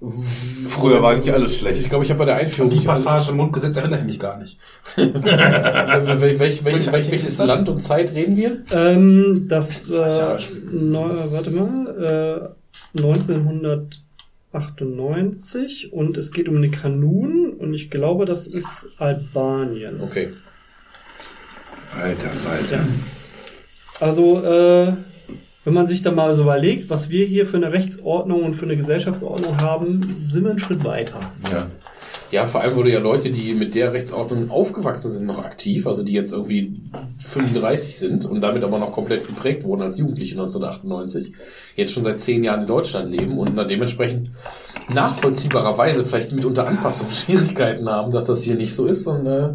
Früher 0.00 1.02
war 1.02 1.16
nicht 1.16 1.28
alles 1.30 1.52
Ich 1.52 1.58
schlecht. 1.58 1.88
glaube, 1.88 2.04
ich 2.04 2.10
habe 2.10 2.18
bei 2.18 2.24
der 2.26 2.36
Einführung. 2.36 2.70
Die 2.70 2.78
Passage 2.80 3.30
im 3.32 3.36
Mundgesetz 3.38 3.76
erinnere 3.76 3.98
ich 4.00 4.06
mich 4.06 4.18
gar 4.20 4.38
nicht. 4.38 4.56
Wel- 4.94 5.12
wel- 6.20 6.38
welch, 6.38 6.64
welch, 6.64 6.92
welch, 6.92 7.10
welches 7.10 7.36
Land 7.38 7.68
und 7.68 7.80
Zeit 7.82 8.12
reden 8.14 8.36
wir? 8.36 8.58
Ähm, 8.70 9.46
das, 9.48 9.70
äh, 9.90 10.36
neu, 10.70 11.32
warte 11.32 11.50
mal, 11.50 12.54
äh, 12.94 12.98
1998 13.00 15.92
und 15.92 16.16
es 16.16 16.30
geht 16.30 16.48
um 16.48 16.58
eine 16.58 16.70
Kanun 16.70 17.54
und 17.58 17.74
ich 17.74 17.90
glaube, 17.90 18.24
das 18.24 18.46
ist 18.46 18.86
Albanien. 18.98 20.00
Okay. 20.00 20.28
Alter 22.00 22.28
Falter. 22.30 22.80
Also, 24.00 24.44
äh, 24.44 24.92
wenn 25.68 25.74
man 25.74 25.86
sich 25.86 26.00
da 26.00 26.10
mal 26.10 26.34
so 26.34 26.44
überlegt, 26.44 26.88
was 26.88 27.10
wir 27.10 27.26
hier 27.26 27.44
für 27.44 27.58
eine 27.58 27.74
Rechtsordnung 27.74 28.42
und 28.42 28.54
für 28.54 28.64
eine 28.64 28.78
Gesellschaftsordnung 28.78 29.60
haben, 29.60 30.26
sind 30.30 30.44
wir 30.44 30.52
einen 30.52 30.58
Schritt 30.58 30.82
weiter. 30.82 31.20
Ja. 31.52 31.66
Ja, 32.30 32.46
vor 32.46 32.62
allem 32.62 32.74
wurde 32.74 32.90
ja 32.90 33.00
Leute, 33.00 33.30
die 33.30 33.52
mit 33.52 33.74
der 33.74 33.92
Rechtsordnung 33.92 34.50
aufgewachsen 34.50 35.10
sind, 35.10 35.26
noch 35.26 35.44
aktiv, 35.44 35.86
also 35.86 36.02
die 36.02 36.12
jetzt 36.12 36.32
irgendwie 36.32 36.80
35 37.20 37.98
sind 37.98 38.24
und 38.24 38.40
damit 38.40 38.64
aber 38.64 38.78
noch 38.78 38.92
komplett 38.92 39.26
geprägt 39.26 39.64
wurden 39.64 39.82
als 39.82 39.98
Jugendliche 39.98 40.34
1998, 40.34 41.34
jetzt 41.76 41.92
schon 41.92 42.04
seit 42.04 42.20
zehn 42.20 42.44
Jahren 42.44 42.62
in 42.62 42.66
Deutschland 42.66 43.10
leben 43.10 43.38
und 43.38 43.56
dementsprechend 43.68 44.30
nachvollziehbarerweise 44.90 46.02
vielleicht 46.02 46.32
mitunter 46.32 46.66
Anpassungsschwierigkeiten 46.66 47.88
haben, 47.88 48.10
dass 48.10 48.24
das 48.24 48.42
hier 48.42 48.56
nicht 48.56 48.74
so 48.74 48.86
ist 48.86 49.06
und 49.06 49.26
äh, 49.26 49.54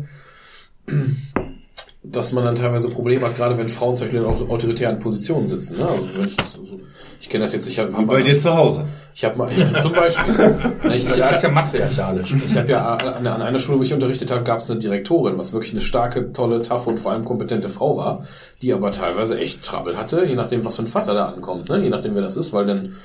dass 2.14 2.32
man 2.32 2.46
dann 2.46 2.56
teilweise 2.56 2.90
Probleme 2.90 3.26
hat, 3.26 3.36
gerade 3.36 3.58
wenn 3.58 3.68
Frauen 3.68 3.98
zum 3.98 4.08
Beispiel 4.08 4.22
in 4.22 4.26
au- 4.26 4.48
autoritären 4.54 5.00
Positionen 5.00 5.48
sitzen. 5.48 5.78
Ne? 5.80 5.86
Also 5.88 6.04
wenn 6.16 6.26
ich, 6.28 6.36
so, 6.50 6.64
so, 6.64 6.78
ich 7.20 7.30
kenne 7.30 7.44
das 7.44 7.54
jetzt, 7.54 7.68
ich 7.68 7.78
habe 7.80 7.98
Wie 7.98 8.06
bei 8.06 8.22
dir 8.22 8.40
zu 8.40 8.54
Hause. 8.56 8.86
ich 9.16 9.24
habe 9.26 9.38
mal 9.38 9.50
ja, 9.58 9.80
zum 9.80 9.94
Beispiel. 9.94 10.34
Na, 10.84 10.94
ich, 10.94 11.04
ich, 11.08 11.16
Das 11.16 11.32
ist 11.34 11.44
ja 11.44 11.50
matriarchalisch. 11.50 12.34
ich 12.46 12.56
habe 12.58 12.70
ja 12.72 12.96
an, 12.96 13.26
an 13.28 13.42
einer 13.42 13.60
Schule, 13.60 13.80
wo 13.80 13.84
ich 13.84 13.94
unterrichtet 13.94 14.30
habe, 14.32 14.44
gab 14.44 14.60
es 14.60 14.70
eine 14.70 14.80
Direktorin, 14.80 15.38
was 15.38 15.54
wirklich 15.54 15.72
eine 15.74 15.82
starke, 15.82 16.32
tolle, 16.34 16.62
taffe 16.62 16.90
und 16.90 17.00
vor 17.00 17.12
allem 17.12 17.26
kompetente 17.26 17.70
Frau 17.70 17.98
war, 17.98 18.26
die 18.62 18.72
aber 18.74 18.92
teilweise 18.92 19.38
echt 19.38 19.64
Trouble 19.64 19.98
hatte, 19.98 20.24
je 20.26 20.36
nachdem, 20.36 20.64
was 20.66 20.76
für 20.76 20.84
ein 20.84 20.88
Vater 20.88 21.14
da 21.14 21.26
ankommt, 21.28 21.70
ne? 21.70 21.82
je 21.82 21.90
nachdem, 21.90 22.16
wer 22.16 22.22
das 22.22 22.36
ist, 22.38 22.54
weil 22.54 22.66
dann 22.66 22.96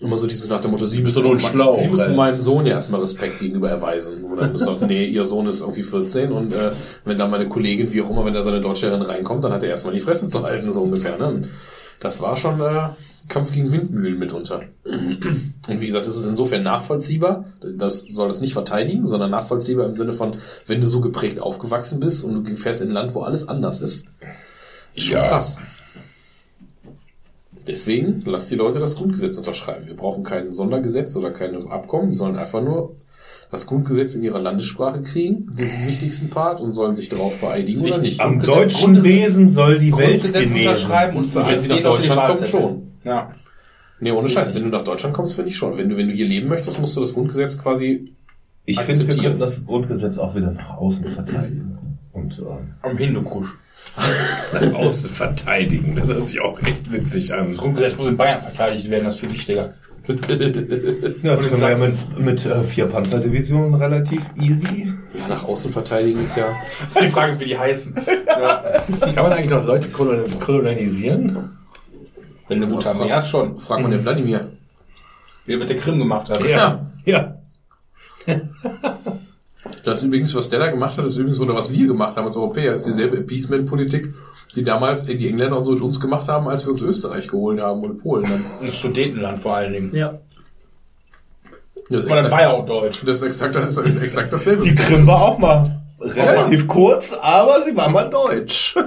immer 0.00 0.16
so 0.16 0.26
dieses 0.26 0.48
nach 0.48 0.60
dem 0.60 0.70
Motto, 0.70 0.86
sie 0.86 1.00
müssen, 1.00 1.22
so 1.22 1.32
ein 1.32 1.40
Schlauch, 1.40 1.78
sie 1.78 1.88
müssen 1.88 2.14
meinem 2.14 2.38
Sohn 2.38 2.66
ja 2.66 2.74
erstmal 2.74 3.00
Respekt 3.00 3.40
gegenüber 3.40 3.68
erweisen. 3.68 4.18
Wo 4.22 4.36
dann 4.36 4.56
sagt, 4.56 4.82
nee, 4.82 5.04
ihr 5.06 5.24
Sohn 5.24 5.46
ist 5.46 5.60
irgendwie 5.60 5.82
14 5.82 6.30
und 6.32 6.52
äh, 6.52 6.70
wenn 7.04 7.18
da 7.18 7.26
meine 7.26 7.48
Kollegin, 7.48 7.92
wie 7.92 8.02
auch 8.02 8.10
immer, 8.10 8.24
wenn 8.24 8.34
da 8.34 8.42
seine 8.42 8.60
Deutschlehrerin 8.60 9.02
reinkommt, 9.02 9.42
dann 9.44 9.52
hat 9.52 9.62
er 9.62 9.70
erstmal 9.70 9.94
die 9.94 10.00
Fresse 10.00 10.28
zu 10.28 10.42
halten, 10.42 10.70
so 10.70 10.82
ungefähr. 10.82 11.18
Ne? 11.18 11.26
Und 11.26 11.48
das 12.00 12.20
war 12.20 12.36
schon 12.36 12.60
äh, 12.60 12.90
Kampf 13.26 13.52
gegen 13.52 13.72
Windmühlen 13.72 14.18
mitunter. 14.18 14.62
Und 14.84 15.80
wie 15.80 15.86
gesagt, 15.86 16.06
das 16.06 16.16
ist 16.16 16.26
insofern 16.26 16.62
nachvollziehbar. 16.62 17.46
Das, 17.60 17.76
das 17.76 17.98
soll 18.08 18.28
das 18.28 18.40
nicht 18.40 18.52
verteidigen, 18.52 19.06
sondern 19.06 19.30
nachvollziehbar 19.30 19.84
im 19.86 19.94
Sinne 19.94 20.12
von, 20.12 20.36
wenn 20.66 20.80
du 20.80 20.86
so 20.86 21.00
geprägt 21.00 21.40
aufgewachsen 21.40 21.98
bist 22.00 22.24
und 22.24 22.48
du 22.48 22.54
fährst 22.54 22.80
in 22.82 22.88
ein 22.88 22.94
Land, 22.94 23.14
wo 23.14 23.22
alles 23.22 23.48
anders 23.48 23.80
ist, 23.80 24.06
ist 24.94 25.06
schon 25.06 25.16
Ja. 25.18 25.26
krass. 25.28 25.58
Deswegen 27.68 28.22
lass 28.24 28.48
die 28.48 28.54
Leute 28.56 28.78
das 28.78 28.96
Grundgesetz 28.96 29.36
unterschreiben. 29.38 29.86
Wir 29.86 29.96
brauchen 29.96 30.24
kein 30.24 30.52
Sondergesetz 30.52 31.14
oder 31.16 31.30
keine 31.30 31.58
Abkommen. 31.70 32.10
Die 32.10 32.16
sollen 32.16 32.36
einfach 32.36 32.62
nur 32.62 32.96
das 33.50 33.66
Grundgesetz 33.66 34.14
in 34.14 34.22
ihrer 34.22 34.38
Landessprache 34.40 35.02
kriegen, 35.02 35.54
den 35.56 35.68
wichtigsten 35.86 36.28
Part, 36.30 36.60
und 36.60 36.72
sollen 36.72 36.94
sich 36.96 37.08
darauf 37.08 37.36
vereidigen 37.38 37.80
oder 37.82 37.98
nicht. 37.98 38.20
Am 38.20 38.40
deutschen 38.40 38.94
Grunde- 38.94 39.04
Wesen 39.04 39.50
soll 39.50 39.78
die 39.78 39.96
Welt 39.96 40.20
Grundgesetz 40.22 40.42
genesen. 40.48 40.68
unterschreiben 40.68 41.16
und 41.18 41.24
für 41.26 41.46
Wenn 41.46 41.60
sie 41.60 41.68
nach 41.68 41.82
Deutschland 41.82 42.26
kommen, 42.26 42.44
schon. 42.44 42.82
Ja. 43.04 43.30
Nee, 44.00 44.12
ohne 44.12 44.28
Scheiß. 44.28 44.54
Wenn 44.54 44.62
du 44.64 44.68
nach 44.68 44.84
Deutschland 44.84 45.14
kommst, 45.14 45.34
finde 45.34 45.50
ich 45.50 45.56
schon. 45.56 45.76
Wenn 45.78 45.88
du, 45.88 45.96
wenn 45.96 46.08
du 46.08 46.14
hier 46.14 46.26
leben 46.26 46.48
möchtest, 46.48 46.78
musst 46.80 46.96
du 46.96 47.00
das 47.00 47.14
Grundgesetz 47.14 47.58
quasi 47.58 48.12
Ich 48.64 48.78
finde, 48.80 48.88
wir 49.00 49.04
akzeptieren. 49.04 49.22
könnten 49.24 49.40
das 49.40 49.64
Grundgesetz 49.66 50.18
auch 50.18 50.34
wieder 50.34 50.50
nach 50.52 50.76
außen 50.76 51.06
verteidigen. 51.06 51.78
Und 52.12 52.38
ähm, 52.38 52.74
Am 52.82 52.96
Hindukusch. 52.98 53.56
Nach 54.52 54.74
außen 54.74 55.10
verteidigen, 55.10 55.94
das 55.96 56.08
hört 56.08 56.28
sich 56.28 56.40
auch 56.40 56.60
echt 56.62 56.90
witzig 56.92 57.34
an. 57.34 57.50
Das 57.50 57.58
Grundgesetz 57.58 57.96
muss 57.96 58.08
in 58.08 58.16
Bayern 58.16 58.40
verteidigt 58.42 58.88
werden, 58.90 59.04
das 59.04 59.14
ist 59.14 59.20
viel 59.20 59.32
wichtiger. 59.32 59.74
ja, 60.08 60.14
das 60.16 61.40
können 61.40 61.60
wir 61.60 61.70
ja 61.70 61.76
mit, 61.76 62.18
mit 62.18 62.46
äh, 62.46 62.64
vier 62.64 62.86
Panzerdivisionen 62.86 63.74
relativ 63.74 64.22
easy. 64.40 64.90
Ja, 65.12 65.28
nach 65.28 65.44
außen 65.44 65.70
verteidigen 65.70 66.24
ist 66.24 66.34
ja. 66.36 66.46
Ist 66.88 67.00
die 67.00 67.08
Frage, 67.08 67.38
wie 67.38 67.44
die 67.44 67.58
heißen. 67.58 67.94
Ja. 68.26 68.82
Kann 69.00 69.14
man 69.16 69.32
eigentlich 69.32 69.50
noch 69.50 69.66
Leute 69.66 69.88
kolon- 69.88 70.38
kolonialisieren? 70.38 71.50
Wenn 72.48 72.62
eine 72.62 72.72
gute 72.72 72.88
Armee 72.88 73.12
hat, 73.12 73.26
schon. 73.26 73.58
Frag 73.58 73.82
mal 73.82 73.90
den 73.90 74.02
Wladimir. 74.02 74.48
Wie 75.44 75.52
er 75.52 75.58
mit 75.58 75.68
der 75.68 75.76
Krim 75.76 75.98
gemacht 75.98 76.30
hat. 76.30 76.42
Ja, 76.46 76.86
ja. 77.04 77.34
Das 79.88 80.00
ist 80.00 80.04
übrigens, 80.04 80.34
was 80.34 80.50
der 80.50 80.58
da 80.58 80.68
gemacht 80.70 80.98
hat, 80.98 81.06
ist 81.06 81.16
übrigens, 81.16 81.40
oder 81.40 81.54
was 81.54 81.72
wir 81.72 81.86
gemacht 81.86 82.14
haben 82.14 82.26
als 82.26 82.36
Europäer, 82.36 82.74
ist 82.74 82.86
dieselbe 82.86 83.16
Appeasement-Politik, 83.16 84.12
die 84.54 84.62
damals 84.62 85.06
die 85.06 85.28
Engländer 85.28 85.56
und 85.56 85.64
so 85.64 85.72
mit 85.72 85.80
uns 85.80 85.98
gemacht 85.98 86.28
haben, 86.28 86.46
als 86.46 86.66
wir 86.66 86.72
uns 86.72 86.82
Österreich 86.82 87.26
geholt 87.26 87.58
haben 87.58 87.80
und 87.82 88.02
Polen 88.02 88.24
dann. 88.24 88.44
Das 88.60 88.78
Sudetenland 88.78 89.38
vor 89.38 89.56
allen 89.56 89.72
Dingen. 89.72 89.94
Ja. 89.94 90.18
Das 91.88 92.04
ist 92.04 92.10
Aber 92.10 92.16
das 92.16 92.24
exakt, 92.26 92.32
war 92.32 92.42
ja 92.42 92.50
auch 92.50 92.66
deutsch. 92.66 93.02
das 93.06 93.18
ist 93.18 93.22
exakt, 93.22 93.54
das 93.54 93.78
ist 93.78 93.96
exakt 93.96 94.30
dasselbe. 94.30 94.62
Die 94.62 94.74
Krim 94.74 95.06
war 95.06 95.22
auch 95.22 95.38
mal 95.38 95.80
relativ 96.00 96.66
kurz, 96.68 97.12
aber 97.20 97.62
sie 97.62 97.76
war 97.76 97.88
mal 97.88 98.08
deutsch. 98.10 98.76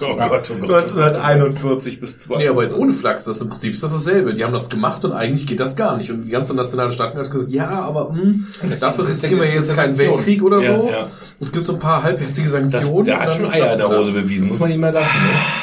Oh 0.00 0.16
Gott, 0.16 0.50
oh 0.50 0.54
Gott. 0.58 0.70
1941 0.84 2.00
bis 2.00 2.18
2. 2.18 2.36
Nee, 2.38 2.48
aber 2.48 2.62
jetzt 2.62 2.74
ohne 2.74 2.94
Flachs, 2.94 3.24
das 3.24 3.36
ist 3.36 3.42
im 3.42 3.50
Prinzip 3.50 3.74
ist 3.74 3.82
das 3.82 3.92
dasselbe. 3.92 4.32
Die 4.32 4.42
haben 4.42 4.54
das 4.54 4.70
gemacht 4.70 5.04
und 5.04 5.12
eigentlich 5.12 5.46
geht 5.46 5.60
das 5.60 5.76
gar 5.76 5.98
nicht. 5.98 6.10
Und 6.10 6.22
die 6.24 6.30
ganze 6.30 6.54
nationale 6.54 6.90
Staaten 6.92 7.18
hat 7.18 7.30
gesagt, 7.30 7.50
ja, 7.50 7.68
aber 7.68 8.08
hm, 8.08 8.46
dafür 8.80 9.06
riskieren 9.06 9.38
wir 9.40 9.48
jetzt 9.52 9.74
keinen 9.76 9.98
Weltkrieg 9.98 10.42
oder 10.42 10.60
Ja, 10.62 10.76
so. 10.80 10.88
ja. 10.88 11.06
Es 11.40 11.52
gibt 11.52 11.64
so 11.66 11.74
ein 11.74 11.78
paar 11.78 12.02
halbherzige 12.02 12.48
Das, 12.48 12.52
Sanktionen. 12.52 13.04
der 13.04 13.20
hat 13.20 13.26
und 13.28 13.32
schon 13.34 13.42
dann 13.50 13.52
Eier 13.52 13.72
in 13.74 13.78
der 13.78 13.88
Hose 13.88 14.12
das. 14.12 14.22
bewiesen, 14.22 14.48
muss 14.48 14.58
man 14.58 14.70
ihm 14.70 14.80
mal 14.80 14.92
lassen. 14.94 15.14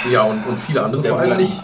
Ne? 0.06 0.12
Ja, 0.14 0.22
und, 0.24 0.46
und 0.48 0.60
viele 0.60 0.84
andere 0.84 1.04
vor 1.04 1.18
allem 1.20 1.38
nicht. 1.38 1.64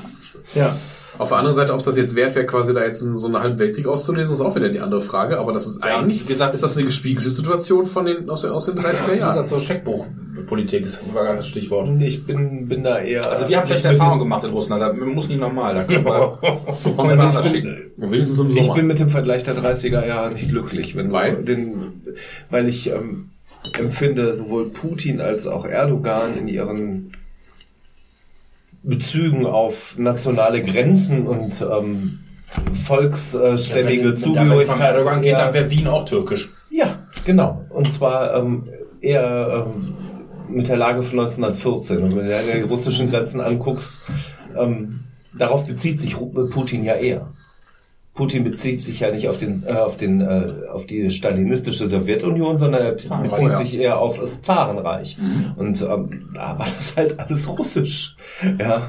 Ja. 0.55 0.75
Auf 1.19 1.29
der 1.29 1.37
anderen 1.37 1.55
Seite, 1.55 1.73
ob 1.73 1.79
es 1.79 1.85
das 1.85 1.95
jetzt 1.97 2.15
wert 2.15 2.33
wäre, 2.35 2.45
quasi 2.45 2.73
da 2.73 2.83
jetzt 2.83 3.01
in 3.03 3.15
so 3.15 3.27
einen 3.27 3.37
halben 3.39 3.59
Weltkrieg 3.59 3.87
auszulesen, 3.87 4.33
ist 4.33 4.41
auch 4.41 4.55
wieder 4.55 4.69
die 4.69 4.79
andere 4.79 5.01
Frage. 5.01 5.37
Aber 5.37 5.51
das 5.51 5.67
ist 5.67 5.83
Ja, 5.83 5.99
eigentlich, 5.99 6.23
wie 6.23 6.31
gesagt, 6.33 6.55
ist 6.55 6.63
das 6.63 6.75
eine 6.75 6.85
gespiegelte 6.85 7.29
Situation 7.29 7.85
von 7.85 8.05
den, 8.05 8.29
aus 8.29 8.41
den, 8.41 8.51
aus 8.51 8.65
den 8.65 8.75
30er 8.79 9.13
Wie 9.13 9.17
Jahren. 9.19 9.33
gesagt, 9.45 9.49
so 9.49 9.59
Scheckbuchpolitik 9.59 10.87
war 11.13 11.25
gar 11.25 11.35
das 11.35 11.47
Stichwort. 11.47 11.89
Ich 12.01 12.25
bin, 12.25 12.67
bin 12.67 12.83
da 12.83 12.99
eher. 12.99 13.29
Also 13.29 13.47
wir 13.49 13.57
haben 13.57 13.65
schlechte 13.67 13.87
ich 13.89 13.91
bin- 13.93 13.99
Erfahrungen 13.99 14.19
gemacht 14.21 14.43
in 14.45 14.51
Russland. 14.51 14.81
Da 14.81 14.93
muss 14.93 15.27
nicht 15.27 15.39
nochmal. 15.39 15.75
Da 15.75 15.83
können 15.83 16.05
wir, 16.05 16.37
können 16.41 16.97
wir 16.97 17.03
mal 17.15 17.19
anders 17.19 17.49
schicken. 17.49 17.91
Im 17.97 18.13
Ich 18.13 18.73
bin 18.73 18.87
mit 18.87 18.99
dem 18.99 19.09
Vergleich 19.09 19.43
der 19.43 19.55
30er 19.55 20.07
Jahre 20.07 20.31
nicht 20.31 20.49
glücklich, 20.49 20.95
wenn 20.95 21.11
Weil? 21.11 21.43
den, 21.43 22.01
weil 22.49 22.67
ich 22.67 22.89
ähm, 22.89 23.31
empfinde 23.77 24.33
sowohl 24.33 24.69
Putin 24.69 25.19
als 25.19 25.47
auch 25.47 25.65
Erdogan 25.65 26.37
in 26.37 26.47
ihren 26.47 27.11
Bezügen 28.83 29.45
auf 29.45 29.95
nationale 29.97 30.61
Grenzen 30.61 31.27
und 31.27 31.61
ähm, 31.61 32.19
volksständige 32.85 34.03
Wenn 34.05 34.17
von 34.17 34.17
Zugehörigkeit. 34.17 34.79
Erdogan 34.81 35.21
geht, 35.21 35.31
Ja. 35.33 35.45
dann 35.45 35.53
wäre 35.53 35.69
Wien 35.69 35.87
auch 35.87 36.05
türkisch. 36.05 36.49
Ja, 36.71 36.99
genau. 37.25 37.65
Und 37.69 37.93
zwar 37.93 38.35
ähm, 38.35 38.67
eher 39.01 39.65
ähm, 39.75 39.93
mit 40.47 40.67
der 40.69 40.77
Lage 40.77 41.03
von 41.03 41.19
1914. 41.19 41.97
Und 42.01 42.15
wenn 42.15 42.25
du 42.25 42.31
die 42.53 42.61
russischen 42.61 43.09
Grenzen 43.11 43.41
anguckst, 43.41 44.01
ähm, 44.57 45.01
darauf 45.37 45.65
bezieht 45.67 45.99
sich 45.99 46.15
Putin 46.15 46.83
ja 46.83 46.95
eher. 46.95 47.27
Putin 48.19 48.43
bezieht 48.43 48.81
sich 48.81 48.99
ja 48.99 49.11
nicht 49.11 49.29
auf 49.29 49.39
den, 49.39 49.63
äh, 49.65 49.71
auf 49.71 49.95
den, 49.95 50.19
äh, 50.19 50.47
auf 50.69 50.85
die 50.85 51.09
stalinistische 51.09 51.87
Sowjetunion, 51.87 52.57
sondern 52.57 52.81
er 52.81 52.91
bezieht 52.91 53.11
ja. 53.39 53.55
sich 53.55 53.79
eher 53.79 53.97
auf 53.97 54.19
das 54.19 54.41
Zarenreich. 54.41 55.17
Und 55.55 55.81
ähm, 55.81 56.29
da 56.35 56.59
war 56.59 56.67
das 56.75 56.97
halt 56.97 57.17
alles 57.17 57.47
russisch. 57.57 58.17
Ja. 58.59 58.81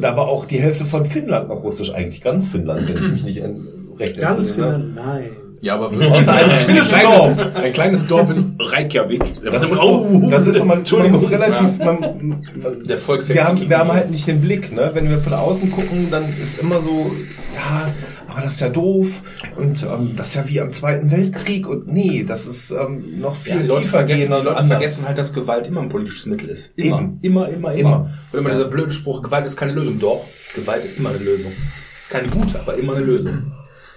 Da 0.00 0.16
war 0.16 0.26
auch 0.26 0.44
die 0.44 0.60
Hälfte 0.60 0.84
von 0.84 1.04
Finnland 1.06 1.50
noch 1.50 1.62
russisch, 1.62 1.94
eigentlich 1.94 2.20
ganz 2.20 2.48
Finnland, 2.48 2.88
wenn 2.88 2.96
ich 2.96 3.02
mich 3.12 3.22
nicht 3.22 3.38
en- 3.38 3.68
recht 3.96 4.18
Ganz 4.18 4.38
entsinne. 4.38 4.80
viel. 4.80 4.88
Nein. 4.96 5.30
Ja, 5.62 5.76
aber 5.76 5.92
Außer 6.12 6.32
einem 6.32 6.56
finnischen 6.56 7.00
Dorf. 7.00 7.38
Ein 7.54 7.72
kleines 7.72 8.04
Dorf 8.08 8.28
in 8.30 8.56
Reykjavik. 8.60 9.22
Das 9.44 9.62
ist 9.62 9.72
so, 9.72 10.20
das 10.28 10.46
ist 10.48 10.56
so 10.58 10.64
man, 10.64 10.82
man 10.82 11.10
muss 11.12 11.30
relativ, 11.30 11.78
man, 11.78 12.00
man, 12.00 12.42
Der 12.84 12.98
wir 12.98 13.44
haben, 13.44 13.70
wir 13.70 13.78
haben 13.78 13.92
halt 13.92 14.10
nicht 14.10 14.26
den 14.26 14.40
Blick, 14.40 14.72
ne? 14.72 14.90
Wenn 14.92 15.08
wir 15.08 15.18
von 15.20 15.32
außen 15.32 15.70
gucken, 15.70 16.08
dann 16.10 16.24
ist 16.42 16.58
immer 16.58 16.80
so, 16.80 17.12
ja, 17.54 17.86
aber 18.26 18.40
das 18.40 18.54
ist 18.54 18.60
ja 18.60 18.70
doof 18.70 19.22
und 19.56 19.84
ähm, 19.84 20.14
das 20.16 20.28
ist 20.30 20.34
ja 20.34 20.48
wie 20.48 20.60
am 20.60 20.72
Zweiten 20.72 21.12
Weltkrieg 21.12 21.68
und 21.68 21.86
nee, 21.86 22.24
das 22.26 22.46
ist 22.46 22.72
ähm, 22.72 23.20
noch 23.20 23.36
viel 23.36 23.54
Ja, 23.54 23.60
die 23.62 23.68
Leute, 23.68 23.82
tiefer 23.82 23.98
vergessen, 23.98 24.18
gehen 24.18 24.28
die 24.30 24.34
und 24.38 24.44
Leute 24.44 24.56
anders. 24.56 24.78
vergessen 24.78 25.06
halt, 25.06 25.18
dass 25.18 25.32
Gewalt 25.32 25.68
immer 25.68 25.82
ein 25.82 25.88
politisches 25.90 26.26
Mittel 26.26 26.48
ist. 26.48 26.76
Immer. 26.76 26.98
Eben. 26.98 27.18
Immer, 27.22 27.48
immer, 27.50 27.72
immer. 27.72 27.78
Immer. 27.78 28.10
Oder 28.32 28.40
immer 28.40 28.48
Ja. 28.50 28.56
dieser 28.56 28.68
blöde 28.68 28.90
Spruch, 28.90 29.22
Gewalt 29.22 29.46
ist 29.46 29.56
keine 29.56 29.72
Lösung. 29.74 30.00
Doch, 30.00 30.24
Gewalt 30.56 30.84
ist 30.84 30.98
immer 30.98 31.10
eine 31.10 31.18
Lösung. 31.18 31.52
Ist 32.00 32.10
keine 32.10 32.26
gute, 32.26 32.58
aber 32.58 32.74
immer 32.74 32.96
eine 32.96 33.04
Lösung. 33.04 33.52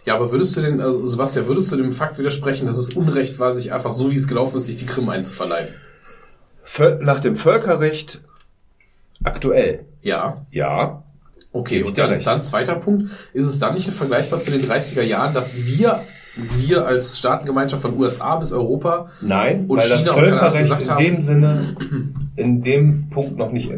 Ja, 0.05 0.15
aber 0.15 0.31
würdest 0.31 0.55
du 0.55 0.61
denn, 0.61 0.81
also 0.81 1.05
Sebastian, 1.07 1.47
würdest 1.47 1.71
du 1.71 1.77
dem 1.77 1.91
Fakt 1.91 2.17
widersprechen, 2.19 2.67
dass 2.67 2.77
es 2.77 2.89
Unrecht 2.93 3.39
war, 3.39 3.51
sich 3.53 3.73
einfach 3.73 3.91
so 3.91 4.11
wie 4.11 4.15
es 4.15 4.27
gelaufen 4.27 4.57
ist, 4.57 4.65
sich 4.67 4.75
die 4.77 4.85
Krim 4.85 5.09
einzuverleiben? 5.09 5.73
Völ- 6.63 6.99
Nach 7.01 7.19
dem 7.19 7.35
Völkerrecht 7.35 8.21
aktuell, 9.23 9.85
Ja. 10.01 10.35
ja. 10.51 11.03
Okay, 11.51 11.83
und 11.83 11.97
dann, 11.97 12.21
dann 12.21 12.43
zweiter 12.43 12.75
Punkt. 12.75 13.09
Ist 13.33 13.45
es 13.47 13.59
dann 13.59 13.75
nicht 13.75 13.89
vergleichbar 13.89 14.41
zu 14.41 14.51
den 14.51 14.61
30er 14.69 15.01
Jahren, 15.03 15.33
dass 15.33 15.55
wir, 15.55 16.01
wir 16.35 16.85
als 16.85 17.17
Staatengemeinschaft 17.17 17.81
von 17.81 17.97
USA 17.97 18.35
bis 18.35 18.51
Europa 18.51 19.09
Nein, 19.21 19.65
Und 19.69 19.79
weil 19.79 19.87
das 19.87 20.01
China 20.03 20.15
Kanada 20.15 20.51
Völkerrecht 20.51 20.81
in 20.81 20.89
haben- 20.91 21.03
dem 21.03 21.21
Sinne, 21.21 21.75
in 22.35 22.61
dem 22.61 23.09
Punkt 23.09 23.37
noch 23.37 23.53
nicht, 23.53 23.71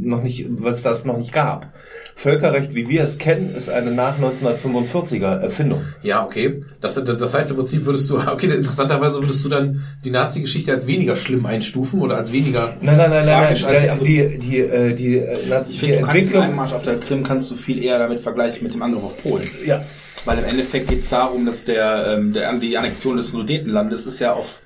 noch 0.00 0.22
nicht, 0.22 0.46
was 0.50 0.82
das 0.82 1.04
noch 1.04 1.16
nicht 1.16 1.32
gab. 1.32 1.72
Völkerrecht, 2.16 2.74
wie 2.74 2.88
wir 2.88 3.02
es 3.02 3.18
kennen, 3.18 3.54
ist 3.54 3.68
eine 3.68 3.90
nach 3.90 4.18
1945er 4.18 5.40
Erfindung. 5.40 5.82
Ja, 6.02 6.24
okay. 6.24 6.60
Das, 6.80 6.94
das, 6.94 7.34
heißt 7.34 7.50
im 7.50 7.56
Prinzip 7.56 7.84
würdest 7.86 8.08
du, 8.10 8.18
okay, 8.30 8.46
interessanterweise 8.46 9.20
würdest 9.20 9.44
du 9.44 9.48
dann 9.48 9.82
die 10.04 10.10
Nazi-Geschichte 10.10 10.72
als 10.72 10.86
weniger 10.86 11.16
schlimm 11.16 11.46
einstufen 11.46 12.00
oder 12.00 12.16
als 12.16 12.32
weniger 12.32 12.76
Nein, 12.80 12.96
nein, 12.96 13.10
nein, 13.10 13.10
nein, 13.10 13.24
nein. 13.26 13.40
tragisch 13.40 13.64
als 13.64 13.82
Der- 13.82 13.90
also- 13.90 14.04
die, 14.04 14.38
die, 14.38 14.58
äh, 14.60 14.94
die, 14.94 15.18
äh, 15.18 15.38
na, 15.48 15.64
Ich 15.68 15.80
die 15.80 15.86
finde, 15.86 15.94
du 15.96 16.00
kannst 16.02 16.14
den 16.14 16.16
Entwicklung. 16.18 16.42
Einmarsch 16.44 16.72
auf 16.72 16.82
der 16.82 16.98
Krim 16.98 17.22
kannst 17.22 17.50
du 17.50 17.56
viel 17.56 17.82
eher 17.82 17.98
damit 17.98 18.20
vergleichen 18.20 18.62
mit 18.62 18.74
dem 18.74 18.82
Angriff 18.82 19.04
auf 19.04 19.22
Polen. 19.22 19.48
Ja. 19.66 19.84
Weil 20.24 20.38
im 20.38 20.44
Endeffekt 20.44 20.88
geht 20.88 21.00
es 21.00 21.08
darum, 21.10 21.44
dass 21.46 21.64
der, 21.64 22.14
ähm, 22.16 22.32
der 22.32 22.52
die 22.54 22.78
Annexion 22.78 23.16
des 23.16 23.30
Sudetenlandes 23.30 24.06
ist 24.06 24.20
ja 24.20 24.32
auf 24.32 24.60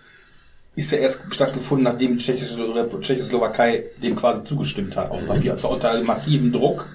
ist 0.79 0.93
ja 0.93 0.99
erst 0.99 1.21
stattgefunden, 1.31 1.85
nachdem 1.85 2.17
die 2.17 2.25
Tschechische, 2.25 2.57
Tschechoslowakei 3.01 3.85
dem 4.01 4.15
quasi 4.15 4.45
zugestimmt 4.45 4.97
hat 4.97 5.11
auf 5.11 5.27
Papier. 5.27 5.57
Zwar 5.59 5.73
unter 5.73 6.01
massivem 6.03 6.53
Druck 6.53 6.87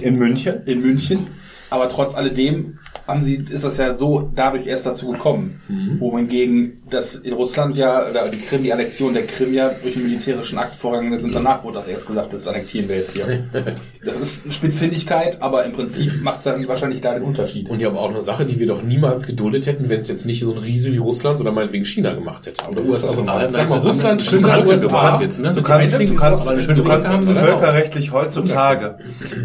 In 0.00 0.16
München. 0.16 0.62
in 0.64 0.80
München, 0.80 1.26
aber 1.70 1.88
trotz 1.88 2.14
alledem 2.14 2.78
haben 3.06 3.22
sie, 3.22 3.44
ist 3.50 3.64
das 3.64 3.76
ja 3.78 3.94
so 3.94 4.30
dadurch 4.34 4.66
erst 4.66 4.86
dazu 4.86 5.10
gekommen. 5.12 5.60
Wohingegen 5.98 6.82
das 6.90 7.14
in 7.16 7.32
Russland 7.32 7.76
ja, 7.76 8.08
oder 8.08 8.28
die 8.28 8.38
Krim, 8.40 8.62
die 8.62 8.72
Annexion 8.72 9.14
der 9.14 9.26
Krim 9.26 9.52
ja 9.54 9.70
durch 9.82 9.96
einen 9.96 10.06
militärischen 10.06 10.58
Akt 10.58 10.74
vorgegangen 10.74 11.12
ist 11.14 11.24
und 11.24 11.34
danach 11.34 11.62
wurde 11.64 11.78
das 11.78 11.88
erst 11.88 12.06
gesagt, 12.06 12.32
das 12.32 12.46
annektieren 12.46 12.88
wir 12.88 12.96
jetzt 12.96 13.16
hier. 13.16 13.26
Das 14.04 14.18
ist 14.20 14.44
eine 14.44 14.52
Spitzfindigkeit, 14.54 15.42
aber 15.42 15.64
im 15.64 15.72
Prinzip 15.72 16.22
macht 16.22 16.38
es 16.38 16.44
dann 16.44 16.66
wahrscheinlich 16.68 17.00
da 17.00 17.14
den 17.14 17.24
Unterschied. 17.24 17.68
Und 17.68 17.80
ja, 17.80 17.88
aber 17.88 18.00
auch 18.00 18.10
eine 18.10 18.22
Sache, 18.22 18.46
die 18.46 18.58
wir 18.58 18.66
doch 18.66 18.82
niemals 18.82 19.26
geduldet 19.26 19.66
hätten, 19.66 19.90
wenn 19.90 20.00
es 20.00 20.08
jetzt 20.08 20.24
nicht 20.24 20.40
so 20.40 20.52
ein 20.52 20.58
Riese 20.58 20.92
wie 20.94 20.98
Russland 20.98 21.40
oder 21.40 21.50
meinetwegen 21.52 21.84
China 21.84 22.14
gemacht 22.14 22.46
hätte. 22.46 22.64
Oder 22.70 22.82
USA. 22.84 23.08
Also, 23.08 23.22
Ah, 23.26 23.50
sag 23.50 23.68
mal, 23.68 23.74
also, 23.74 23.86
Russland, 23.88 24.22
China, 24.22 24.58
USA. 24.64 25.20
jetzt, 25.20 25.40
ne? 25.40 25.52
Du 25.52 25.62
kannst, 25.62 25.92
du 25.98 26.14
kannst, 26.14 26.48
du 26.48 26.84
kannst 26.84 27.12
dann 27.12 27.36
auch. 27.36 27.40
völkerrechtlich 27.40 28.12
heutzutage, 28.12 28.98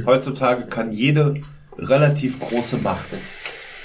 heutzutage 0.05 0.63
kann 0.67 0.91
jede 0.91 1.33
relativ 1.77 2.39
große 2.39 2.77
Macht, 2.77 3.07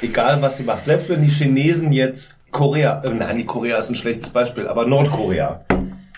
egal 0.02 0.40
was 0.42 0.56
sie 0.56 0.62
macht, 0.62 0.84
selbst 0.84 1.08
wenn 1.08 1.22
die 1.22 1.30
Chinesen 1.30 1.92
jetzt 1.92 2.36
Korea, 2.50 3.02
äh, 3.04 3.10
nein, 3.10 3.36
die 3.36 3.44
Korea 3.44 3.78
ist 3.78 3.90
ein 3.90 3.96
schlechtes 3.96 4.30
Beispiel, 4.30 4.66
aber 4.66 4.86
Nordkorea 4.86 5.64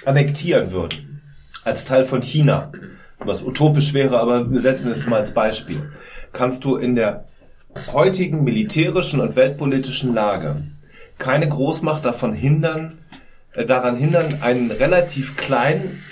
annektieren 0.05 0.70
würden, 0.70 1.23
als 1.65 1.84
Teil 1.84 2.05
von 2.05 2.23
China, 2.23 2.73
was 3.18 3.42
utopisch 3.42 3.92
wäre, 3.92 4.18
aber 4.18 4.50
wir 4.50 4.60
setzen 4.60 4.92
jetzt 4.92 5.07
mal 5.07 5.20
als 5.20 5.34
Beispiel, 5.34 5.90
kannst 6.32 6.65
du 6.65 6.76
in 6.76 6.97
der 6.97 7.26
heutigen 7.92 8.44
militärischen 8.44 9.20
und 9.20 9.36
weltpolitischen 9.36 10.15
Lage 10.15 10.62
keine 11.18 11.49
Großmacht 11.49 12.05
davon 12.05 12.32
hindern, 12.32 12.99
äh, 13.52 13.65
daran 13.65 13.97
hindern, 13.97 14.39
einen 14.40 14.70
relativ 14.70 15.36
kleinen 15.36 16.02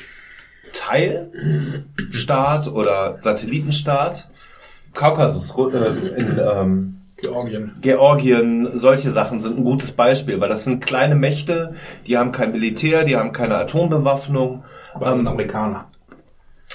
Teilstaat 0.73 2.69
oder 2.69 3.17
Satellitenstaat, 3.20 4.28
Kaukasus, 4.99 5.55
äh, 5.57 6.20
in 6.20 6.39
ähm, 6.39 6.97
Georgien. 7.23 7.73
Georgien, 7.81 8.68
solche 8.75 9.10
Sachen 9.10 9.41
sind 9.41 9.59
ein 9.59 9.65
gutes 9.65 9.93
Beispiel, 9.93 10.41
weil 10.41 10.49
das 10.49 10.65
sind 10.65 10.85
kleine 10.85 11.15
Mächte, 11.15 11.75
die 12.07 12.17
haben 12.18 12.33
kein 12.33 12.52
Militär, 12.52 13.05
die 13.05 13.17
haben 13.17 13.33
keine 13.33 13.57
Atombewaffnung. 13.57 14.65
Aber 14.94 15.07
das 15.07 15.17
sind 15.17 15.27
Ähm, 15.27 15.33
Amerikaner. 15.33 15.85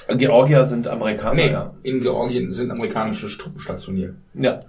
Georgier 0.08 0.64
sind 0.64 0.86
Amerikaner, 0.88 1.34
Nee, 1.34 1.50
ja. 1.50 1.70
in 1.82 2.00
Georgien 2.02 2.52
sind 2.52 2.70
amerikanische 2.70 3.28
Truppen 3.38 3.60
stationiert. 3.60 4.14
Ja. 4.34 4.60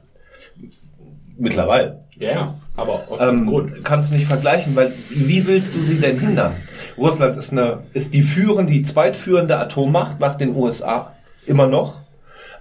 Mittlerweile. 1.38 2.00
Ja, 2.18 2.32
ja. 2.32 2.54
Aber 2.78 3.04
aus 3.10 3.20
Ähm, 3.22 3.46
Grund. 3.48 3.84
kannst 3.84 4.10
du 4.10 4.16
nicht 4.16 4.28
vergleichen, 4.28 4.76
weil 4.76 4.94
wie 5.10 5.46
willst 5.48 5.76
du 5.76 5.82
sie 5.84 6.00
denn 6.00 6.18
hindern? 6.20 6.54
Russland 6.98 7.36
ist 7.36 7.52
eine, 7.52 7.80
ist 7.94 8.14
die 8.14 8.22
führende, 8.22 8.72
die 8.72 8.84
zweitführende 8.84 9.58
Atommacht 9.58 10.20
nach 10.22 10.36
den 10.36 10.56
USA 10.56 11.12
immer 11.46 11.68
noch. 11.68 12.00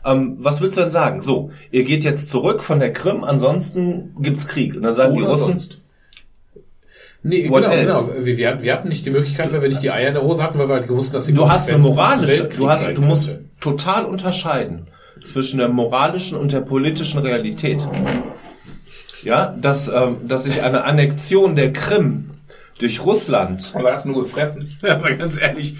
Ähm, 0.04 0.36
was 0.38 0.60
willst 0.60 0.76
du 0.76 0.82
denn 0.82 0.90
sagen? 0.90 1.20
So, 1.20 1.50
ihr 1.70 1.84
geht 1.84 2.04
jetzt 2.04 2.30
zurück 2.30 2.62
von 2.62 2.78
der 2.80 2.92
Krim, 2.92 3.24
ansonsten 3.24 4.14
gibt's 4.20 4.46
Krieg. 4.48 4.74
Und 4.76 4.82
dann 4.82 4.94
sagen 4.94 5.14
die 5.14 5.22
Oder 5.22 5.30
Russen, 5.30 5.52
sonst. 5.58 5.78
Nee, 7.22 7.48
What 7.48 7.62
genau, 7.62 7.72
else? 7.74 7.86
genau. 7.86 8.24
Wir, 8.26 8.36
wir, 8.36 8.48
hatten- 8.48 8.62
wir 8.62 8.72
hatten 8.74 8.88
nicht 8.88 9.06
die 9.06 9.10
Möglichkeit, 9.10 9.50
weil 9.52 9.62
wir 9.62 9.68
nicht 9.70 9.82
die 9.82 9.90
Eier 9.90 10.08
in 10.08 10.14
der 10.14 10.22
Hose 10.24 10.42
hatten, 10.42 10.58
weil 10.58 10.68
wir 10.68 10.74
halt 10.74 10.88
gewusst 10.88 11.08
haben, 11.10 11.14
dass 11.14 11.24
die 11.26 11.32
Du 11.32 11.48
hast 11.48 11.70
eine 11.70 11.78
moralische, 11.78 12.40
Weltkrieg 12.40 12.58
du 12.58 12.68
hast, 12.68 12.88
du 12.96 13.00
musst 13.00 13.26
könnte. 13.28 13.44
total 13.60 14.04
unterscheiden 14.04 14.88
zwischen 15.22 15.56
der 15.58 15.68
moralischen 15.68 16.36
und 16.36 16.52
der 16.52 16.60
politischen 16.60 17.18
Realität. 17.20 17.86
Ja, 19.22 19.54
dass, 19.58 19.88
ähm, 19.88 20.16
dass 20.28 20.44
sich 20.44 20.62
eine 20.62 20.84
Annexion 20.84 21.56
der 21.56 21.72
Krim 21.72 22.30
durch 22.78 23.02
Russland, 23.06 23.72
Aber 23.74 23.92
hast 23.94 24.04
nur 24.04 24.22
gefressen? 24.22 24.76
Aber 24.82 25.10
ganz 25.14 25.40
ehrlich, 25.40 25.76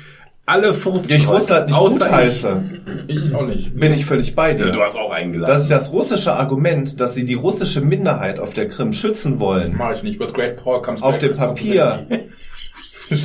alle 0.46 0.74
furzen. 0.74 1.08
durch 1.08 1.26
heute. 1.26 1.38
Russland 1.38 1.66
nicht 1.68 1.76
Außer 1.76 2.04
gut 2.06 2.14
heiße, 2.14 2.62
Ich 3.06 3.34
auch 3.34 3.46
nicht. 3.46 3.74
bin 3.78 3.92
ich 3.92 4.04
völlig 4.04 4.34
bei 4.34 4.50
ich. 4.52 4.58
dir. 4.58 4.66
Ja, 4.66 4.72
du 4.72 4.82
hast 4.82 4.96
auch 4.96 5.10
Das 5.10 5.18
ist 5.18 5.24
eingelassen. 5.24 5.68
das 5.70 5.92
russische 5.92 6.32
Argument, 6.34 7.00
dass 7.00 7.14
sie 7.14 7.24
die 7.24 7.34
russische 7.34 7.80
Minderheit 7.80 8.38
auf 8.38 8.52
der 8.54 8.68
Krim 8.68 8.92
schützen 8.92 9.38
wollen, 9.40 9.74
Mach 9.76 9.92
ich 9.92 10.02
nicht. 10.02 10.20
With 10.20 10.32
great 10.32 10.56
power 10.62 10.82
comes 10.82 11.02
auf 11.02 11.18
dem 11.18 11.34
Papier 11.36 12.06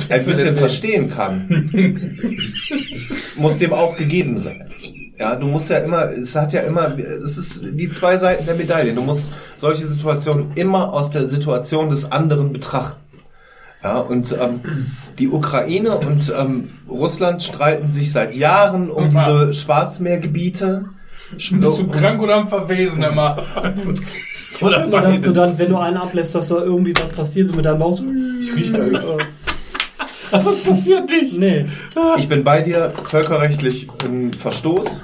ein 0.08 0.24
bisschen 0.24 0.56
verstehen 0.56 1.10
kann, 1.10 1.46
muss 3.36 3.56
dem 3.58 3.72
auch 3.72 3.96
gegeben 3.96 4.36
sein. 4.36 4.64
Ja, 5.18 5.36
du 5.36 5.46
musst 5.46 5.68
ja 5.68 5.78
immer, 5.78 6.10
es 6.12 6.34
hat 6.34 6.52
ja 6.54 6.60
immer, 6.62 6.96
es 6.98 7.36
ist 7.36 7.66
die 7.78 7.90
zwei 7.90 8.16
Seiten 8.16 8.46
der 8.46 8.54
Medaille. 8.54 8.94
Du 8.94 9.02
musst 9.02 9.30
solche 9.58 9.86
Situationen 9.86 10.52
immer 10.54 10.92
aus 10.94 11.10
der 11.10 11.26
Situation 11.26 11.90
des 11.90 12.10
anderen 12.10 12.52
betrachten. 12.54 12.98
Ja, 13.82 13.98
und 13.98 14.32
ähm, 14.32 14.60
die 15.18 15.28
Ukraine 15.28 15.96
und 15.98 16.32
ähm, 16.38 16.68
Russland 16.88 17.42
streiten 17.42 17.88
sich 17.88 18.12
seit 18.12 18.34
Jahren 18.34 18.90
um 18.90 19.10
diese 19.10 19.54
Schwarzmeergebiete. 19.54 20.84
Bist 21.32 21.52
du 21.52 21.88
krank 21.88 22.20
oder 22.20 22.36
am 22.36 22.48
Verwesen 22.48 23.02
immer? 23.02 23.44
Oder 24.60 24.86
Oder 24.88 25.00
dass 25.00 25.22
du 25.22 25.30
dann, 25.30 25.58
wenn 25.58 25.70
du 25.70 25.78
einen 25.78 25.96
ablässt, 25.96 26.34
dass 26.34 26.48
da 26.48 26.56
irgendwie 26.56 26.92
was 27.00 27.12
passiert, 27.12 27.46
so 27.46 27.54
mit 27.54 27.64
deiner 27.64 27.78
Maus. 27.78 28.02
Ich 28.42 28.54
riech 28.54 28.70
gar 28.70 28.84
nicht. 28.84 29.02
was 30.30 30.62
passiert 30.62 31.08
nicht? 31.08 31.38
Nee. 31.38 31.64
Ich 32.18 32.28
bin 32.28 32.44
bei 32.44 32.60
dir, 32.60 32.92
völkerrechtlich 33.04 33.88
ein 34.04 34.34
Verstoß. 34.34 35.00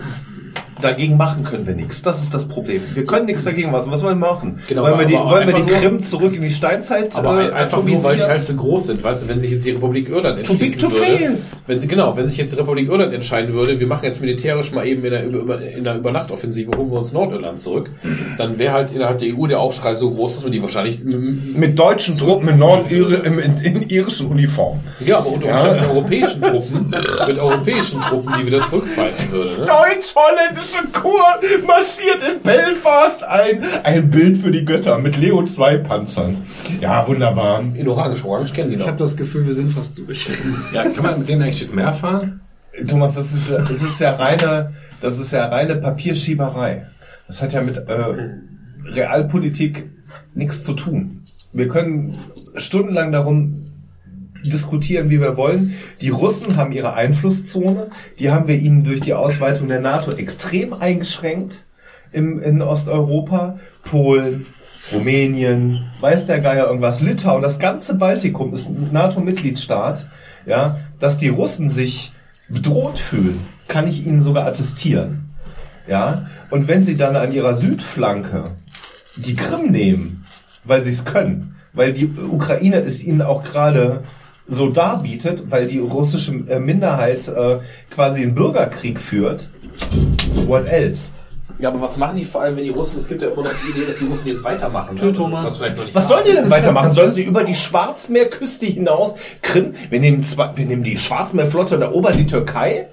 Dagegen 0.86 1.16
machen 1.16 1.44
können 1.44 1.66
wir 1.66 1.74
nichts. 1.74 2.02
Das 2.02 2.22
ist 2.22 2.32
das 2.32 2.46
Problem. 2.46 2.80
Wir 2.94 3.04
können 3.04 3.26
nichts 3.26 3.44
dagegen 3.44 3.70
machen. 3.70 3.90
Was 3.90 4.02
wollen 4.02 4.18
wir 4.18 4.26
machen? 4.26 4.60
Genau, 4.68 4.82
wollen 4.82 4.98
wir 4.98 5.06
die, 5.06 5.14
wollen 5.14 5.46
wir 5.46 5.54
die 5.54 5.62
Krim 5.62 6.02
zurück 6.02 6.34
in 6.34 6.42
die 6.42 6.50
Steinzeit 6.50 7.14
Aber 7.16 7.50
äh, 7.50 7.52
einfach 7.52 7.82
nur, 7.82 8.02
weil 8.04 8.16
die 8.16 8.22
halt 8.22 8.44
so 8.44 8.54
groß 8.54 8.86
sind, 8.86 9.02
weißt 9.02 9.24
du, 9.24 9.28
wenn 9.28 9.40
sich 9.40 9.50
jetzt 9.50 9.66
die 9.66 9.72
Republik 9.72 10.08
Irland 10.08 10.38
entschließen 10.38 10.78
to 10.78 10.90
würde, 10.90 11.04
fail. 11.04 11.38
wenn 11.66 11.80
sie, 11.80 11.86
genau, 11.86 12.16
wenn 12.16 12.26
sich 12.28 12.36
jetzt 12.36 12.52
die 12.52 12.58
Republik 12.58 12.88
Irland 12.88 13.12
entscheiden 13.12 13.54
würde, 13.54 13.78
wir 13.80 13.86
machen 13.86 14.04
jetzt 14.04 14.20
militärisch 14.20 14.72
mal 14.72 14.86
eben 14.86 15.04
in 15.04 15.10
der, 15.10 15.26
über, 15.26 15.60
in 15.60 15.84
der 15.84 15.96
Übernachtoffensive, 15.96 16.76
holen 16.76 16.90
wir 16.90 16.98
uns 16.98 17.12
Nordirland 17.12 17.60
zurück, 17.60 17.90
dann 18.38 18.58
wäre 18.58 18.72
halt 18.74 18.92
innerhalb 18.92 19.18
der 19.18 19.36
EU 19.36 19.46
der 19.46 19.60
Aufschrei 19.60 19.94
so 19.94 20.10
groß, 20.10 20.34
dass 20.34 20.42
man 20.42 20.52
die 20.52 20.62
wahrscheinlich, 20.62 21.02
Mit 21.04 21.78
deutschen 21.78 22.16
Truppen 22.16 22.48
in 22.48 22.58
Nordirland 22.58 23.26
in, 23.26 23.38
in, 23.38 23.58
in 23.58 23.88
irischen 23.88 24.28
Uniform. 24.28 24.80
ja, 25.00 25.18
aber 25.18 25.32
unter 25.32 25.48
Umständen 25.48 25.80
mit 25.80 25.90
europäischen 25.90 26.42
Truppen, 26.42 26.94
mit 27.26 27.38
europäischen 27.38 28.00
Truppen, 28.00 28.32
die 28.40 28.46
wieder 28.46 28.66
zurückpfeifen 28.66 29.32
würde, 29.32 29.50
ne? 29.50 29.64
Deutsch-holländische 29.66 30.75
Kur 30.92 31.20
marschiert 31.66 32.22
in 32.22 32.40
Belfast 32.42 33.22
ein. 33.24 33.62
Ein 33.82 34.10
Bild 34.10 34.38
für 34.38 34.50
die 34.50 34.64
Götter 34.64 34.98
mit 34.98 35.16
Leo 35.16 35.42
2 35.44 35.78
Panzern. 35.78 36.42
Ja, 36.80 37.06
wunderbar. 37.06 37.62
In 37.74 37.88
Orange, 37.88 38.24
Orange 38.24 38.52
kennen 38.52 38.70
die 38.70 38.74
Ich 38.76 38.80
noch. 38.80 38.88
habe 38.88 38.98
das 38.98 39.16
Gefühl, 39.16 39.46
wir 39.46 39.54
sind 39.54 39.72
fast 39.72 39.98
durch. 39.98 40.28
Ja, 40.72 40.84
kann 40.88 41.02
man 41.02 41.18
mit 41.18 41.28
denen 41.28 41.42
eigentlich 41.42 41.62
ins 41.62 41.72
Meer 41.72 41.92
fahren? 41.92 42.40
Thomas, 42.88 43.14
das 43.14 43.32
ist, 43.32 43.50
das 43.50 43.70
ist 43.82 44.00
ja 44.00 44.12
reine, 44.16 44.72
das 45.00 45.18
ist 45.18 45.32
ja 45.32 45.46
reine 45.46 45.76
Papierschieberei. 45.76 46.86
Das 47.26 47.40
hat 47.40 47.52
ja 47.54 47.62
mit 47.62 47.76
äh, 47.76 48.04
Realpolitik 48.84 49.90
nichts 50.34 50.62
zu 50.62 50.74
tun. 50.74 51.22
Wir 51.52 51.68
können 51.68 52.16
stundenlang 52.56 53.12
darum 53.12 53.65
diskutieren, 54.44 55.10
wie 55.10 55.20
wir 55.20 55.36
wollen. 55.36 55.74
Die 56.00 56.10
Russen 56.10 56.56
haben 56.56 56.72
ihre 56.72 56.94
Einflusszone, 56.94 57.88
die 58.18 58.30
haben 58.30 58.48
wir 58.48 58.56
ihnen 58.56 58.84
durch 58.84 59.00
die 59.00 59.14
Ausweitung 59.14 59.68
der 59.68 59.80
NATO 59.80 60.12
extrem 60.12 60.72
eingeschränkt 60.72 61.64
im, 62.12 62.40
in 62.40 62.62
Osteuropa. 62.62 63.58
Polen, 63.84 64.46
Rumänien, 64.92 65.86
weiß 66.00 66.26
der 66.26 66.40
Geier 66.40 66.66
irgendwas, 66.66 67.00
Litauen, 67.00 67.42
das 67.42 67.58
ganze 67.58 67.94
Baltikum 67.94 68.52
ist 68.52 68.68
ein 68.68 68.90
NATO-Mitgliedstaat, 68.92 70.10
ja, 70.46 70.78
dass 70.98 71.18
die 71.18 71.28
Russen 71.28 71.70
sich 71.70 72.12
bedroht 72.48 72.98
fühlen, 72.98 73.40
kann 73.68 73.88
ich 73.88 74.06
ihnen 74.06 74.20
sogar 74.20 74.46
attestieren. 74.46 75.30
Ja, 75.88 76.26
und 76.50 76.66
wenn 76.68 76.82
sie 76.82 76.96
dann 76.96 77.16
an 77.16 77.32
ihrer 77.32 77.56
Südflanke 77.56 78.44
die 79.16 79.36
Krim 79.36 79.70
nehmen, 79.70 80.24
weil 80.64 80.82
sie 80.82 80.90
es 80.90 81.04
können, 81.04 81.56
weil 81.72 81.92
die 81.92 82.06
Ukraine 82.06 82.78
es 82.78 83.02
ihnen 83.02 83.22
auch 83.22 83.44
gerade 83.44 84.02
so 84.48 84.68
darbietet, 84.68 85.50
weil 85.50 85.66
die 85.66 85.78
russische 85.78 86.32
äh, 86.48 86.58
Minderheit 86.58 87.26
äh, 87.28 87.58
quasi 87.90 88.22
einen 88.22 88.34
Bürgerkrieg 88.34 89.00
führt, 89.00 89.48
what 90.46 90.66
else? 90.66 91.10
Ja, 91.58 91.70
aber 91.70 91.80
was 91.80 91.96
machen 91.96 92.18
die 92.18 92.24
vor 92.26 92.42
allem, 92.42 92.56
wenn 92.56 92.64
die 92.64 92.70
Russen, 92.70 92.98
es 92.98 93.08
gibt 93.08 93.22
ja 93.22 93.28
immer 93.28 93.42
noch 93.42 93.50
die 93.50 93.70
Idee, 93.72 93.86
dass 93.88 93.98
die 93.98 94.04
Russen 94.04 94.28
jetzt 94.28 94.44
weitermachen. 94.44 94.94
Tschö, 94.96 95.06
Also, 95.06 95.22
Thomas. 95.22 95.40
dass 95.40 95.50
das 95.50 95.56
vielleicht 95.58 95.76
noch 95.78 95.84
nicht 95.84 95.94
Was 95.94 96.08
sollen 96.08 96.24
die 96.26 96.32
denn 96.32 96.50
weitermachen? 96.50 96.92
Sollen 96.92 97.12
sie 97.12 97.22
über 97.22 97.44
die 97.44 97.54
Schwarzmeerküste 97.54 98.66
hinaus 98.66 99.14
Krim? 99.40 99.74
Wir 99.88 100.00
nehmen, 100.00 100.22
zwar, 100.22 100.54
wir 100.56 100.66
nehmen 100.66 100.82
die 100.82 100.98
Schwarzmeerflotte 100.98 101.76
und 101.76 101.82
erobern 101.82 102.14
die 102.16 102.26
Türkei? 102.26 102.88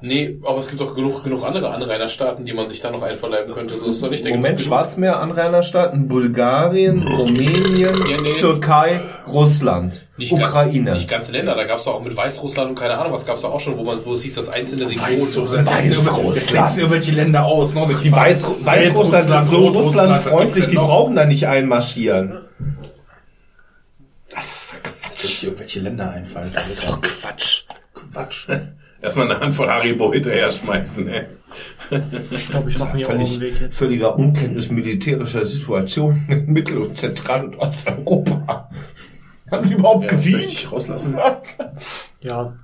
Nee, 0.00 0.38
aber 0.44 0.58
es 0.58 0.68
gibt 0.68 0.80
doch 0.80 0.94
genug, 0.94 1.24
genug 1.24 1.44
andere 1.44 1.70
Anrainerstaaten, 1.70 2.44
die 2.46 2.52
man 2.52 2.68
sich 2.68 2.80
da 2.80 2.90
noch 2.90 3.02
einverleiben 3.02 3.52
könnte. 3.54 3.76
So 3.78 3.88
ist 3.90 4.02
doch 4.02 4.10
nicht. 4.10 4.24
Gibt's 4.24 4.36
Moment, 4.36 4.58
doch 4.58 4.64
genug- 4.64 4.68
Schwarzmeer-Anrainerstaaten, 4.78 6.08
Bulgarien, 6.08 7.06
Rumänien, 7.06 8.06
Ja, 8.08 8.20
nee. 8.20 8.34
Türkei, 8.34 9.00
Russland, 9.26 10.06
Nicht 10.16 10.32
Ukraine. 10.32 10.84
Ganz, 10.84 10.98
nicht 10.98 11.10
ganze 11.10 11.32
Länder. 11.32 11.54
Da 11.54 11.64
gab 11.64 11.78
es 11.78 11.86
auch 11.86 12.02
mit 12.02 12.16
Weißrussland 12.16 12.70
und 12.70 12.78
keine 12.78 12.96
Ahnung, 12.98 13.12
was 13.12 13.26
gab 13.26 13.36
es 13.36 13.42
da 13.42 13.48
auch 13.48 13.60
schon, 13.60 13.76
wo 13.76 13.84
man, 13.84 14.04
wo 14.04 14.14
es 14.14 14.22
hieß, 14.22 14.34
dass 14.36 14.48
einzelne 14.48 14.88
Regionen. 14.88 15.10
Legst 15.10 15.36
du 15.36 15.40
irgendwelche 16.80 17.12
Länder 17.12 17.44
aus. 17.44 17.74
Ne? 17.74 17.86
Die 18.02 18.12
Weiß 18.12 18.44
Weißrussland 18.64 19.30
ist 19.44 19.50
so 19.50 19.68
russlandfreundlich, 19.68 20.68
die 20.68 20.76
brauchen 20.76 20.88
brauchen 20.88 21.16
da 21.16 21.24
nicht 21.26 21.46
einmarschieren. 21.46 22.40
sich 25.14 25.44
irgendwelche 25.44 25.80
Länder 25.80 26.10
einfallen. 26.10 26.50
Das 26.54 26.68
ist 26.70 26.82
doch 26.86 27.00
Quatsch. 27.00 27.64
Quatsch. 28.12 28.48
Erstmal 29.00 29.30
eine 29.30 29.40
Handvoll 29.40 29.68
Haribo 29.68 30.12
hinterher 30.12 30.50
schmeißen, 30.50 31.08
ey. 31.08 31.24
Ich 32.30 32.48
glaube, 32.50 32.70
ich 32.70 32.78
mache 32.78 32.96
mir 32.96 33.06
auch 33.06 33.10
Völlig, 33.12 33.30
einen 33.32 33.40
Weg 33.40 33.60
jetzt. 33.60 33.78
völliger 33.78 34.16
Unkenntnis 34.18 34.70
militärischer 34.70 35.46
Situation 35.46 36.24
in 36.28 36.46
Mittel- 36.52 36.78
und 36.78 36.98
Zentral- 36.98 37.44
und 37.46 37.58
Osteuropa. 37.58 38.68
Haben 39.50 39.66
Sie 39.66 39.74
überhaupt 39.74 40.10
Ja, 40.10 40.18
gewiegt? 40.18 40.42
ich 40.44 40.70
rauslassen. 40.72 41.16
Ja, 42.20 42.54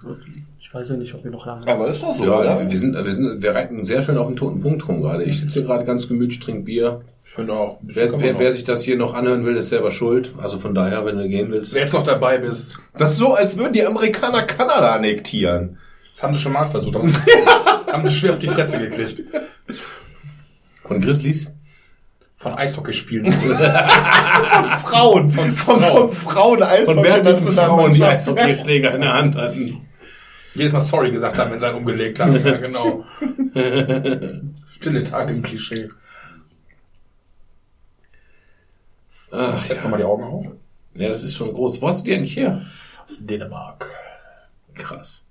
ich 0.61 0.75
weiß 0.75 0.91
ja 0.91 0.97
nicht, 0.97 1.15
ob 1.15 1.25
wir 1.25 1.31
noch 1.31 1.47
lange. 1.47 1.67
Aber 1.67 1.89
ist 1.89 2.03
doch 2.03 2.13
so, 2.13 2.25
Ja, 2.25 2.41
oder? 2.41 2.69
wir 2.71 2.79
sind, 2.79 2.95
wir 2.95 3.13
sind, 3.13 3.43
wir 3.43 3.55
reiten 3.55 3.87
sehr 3.87 4.03
schön 4.03 4.19
auf 4.19 4.27
den 4.27 4.37
toten 4.37 4.61
Punkt 4.61 4.87
rum 4.89 5.01
gerade. 5.01 5.23
Ich 5.25 5.41
sitze 5.41 5.61
hier 5.61 5.63
gerade 5.69 5.85
ganz 5.85 6.09
gemütlich, 6.09 6.41
trinke 6.41 6.63
Bier. 6.65 7.01
Ich 7.25 7.31
finde 7.31 7.55
auch. 7.55 7.79
Wer, 7.81 8.21
wer, 8.21 8.39
wer 8.39 8.53
sich 8.53 8.65
das 8.65 8.83
hier 8.83 8.97
noch 8.97 9.15
anhören 9.15 9.47
will, 9.47 9.57
ist 9.57 9.71
selber 9.71 9.91
schuld. 9.93 10.33
Also 10.37 10.59
von 10.59 10.75
daher, 10.75 11.07
wenn 11.07 11.17
du 11.17 11.27
gehen 11.29 11.51
willst. 11.51 11.73
Wer 11.75 11.83
jetzt 11.83 11.95
noch 11.95 12.03
dabei 12.03 12.39
bist, 12.39 12.77
Das 12.99 13.13
ist 13.13 13.19
so, 13.19 13.33
als 13.33 13.57
würden 13.57 13.73
die 13.73 13.87
Amerikaner 13.87 14.43
Kanada 14.43 14.93
annektieren. 14.95 15.79
Das 16.15 16.23
haben 16.23 16.34
sie 16.34 16.41
schon 16.41 16.52
mal 16.52 16.65
versucht, 16.67 16.94
aber 16.94 17.09
haben 17.93 18.07
sie 18.07 18.15
schwer 18.15 18.33
auf 18.33 18.39
die 18.39 18.49
Fresse 18.49 18.78
gekriegt. 18.78 19.25
Von 20.84 21.01
Grizzlies? 21.01 21.51
Von 22.36 22.55
Eishockeyspielen. 22.55 23.33
Frauen, 24.83 25.31
von, 25.31 25.52
von, 25.52 25.81
von 25.81 26.12
Frauen 26.12 26.62
Von 26.84 27.02
bärtigen 27.02 27.41
Frauen, 27.43 27.93
die 27.93 28.05
Eishockey. 28.05 28.41
Eishockeyschläger 28.41 28.94
in 28.94 29.01
der 29.01 29.15
Hand 29.15 29.36
hatten. 29.36 29.89
Jedes 30.55 30.73
Mal 30.73 30.83
sorry 30.83 31.10
gesagt 31.10 31.36
haben, 31.39 31.51
wenn 31.51 31.59
sie 31.59 31.67
einen 31.67 31.78
umgelegt 31.78 32.20
haben. 32.20 32.44
Ja, 32.44 32.57
genau. 32.59 33.05
Stille 34.76 35.02
Tage 35.02 35.33
im 35.33 35.43
Klischee. 35.43 35.89
Ach, 39.33 39.67
Jetzt 39.68 39.83
nochmal 39.83 39.99
die 39.99 40.05
Augen 40.05 40.23
auf. 40.23 40.47
Ja, 40.94 41.09
das 41.09 41.25
ist 41.25 41.34
schon 41.34 41.52
groß. 41.52 41.83
Wo 41.83 41.89
hast 41.89 42.02
du 42.02 42.05
die 42.05 42.15
eigentlich 42.15 42.36
her? 42.36 42.67
Aus 43.05 43.17
Dänemark. 43.18 43.91
Krass. 44.75 45.24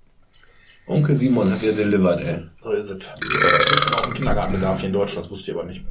Onkel 0.86 1.16
Simon 1.16 1.50
hat 1.50 1.62
dir 1.62 1.72
delivered, 1.72 2.20
ey. 2.20 2.42
So 2.62 2.70
ist 2.72 2.90
es. 2.90 3.10
Gibt's 3.20 3.92
auch 3.94 4.04
einen 4.04 4.14
Kindergartenbedarf 4.14 4.80
hier 4.80 4.88
in 4.88 4.92
Deutschland, 4.92 5.24
das 5.24 5.32
wusste 5.32 5.50
ich 5.50 5.56
aber 5.56 5.66
nicht. 5.66 5.82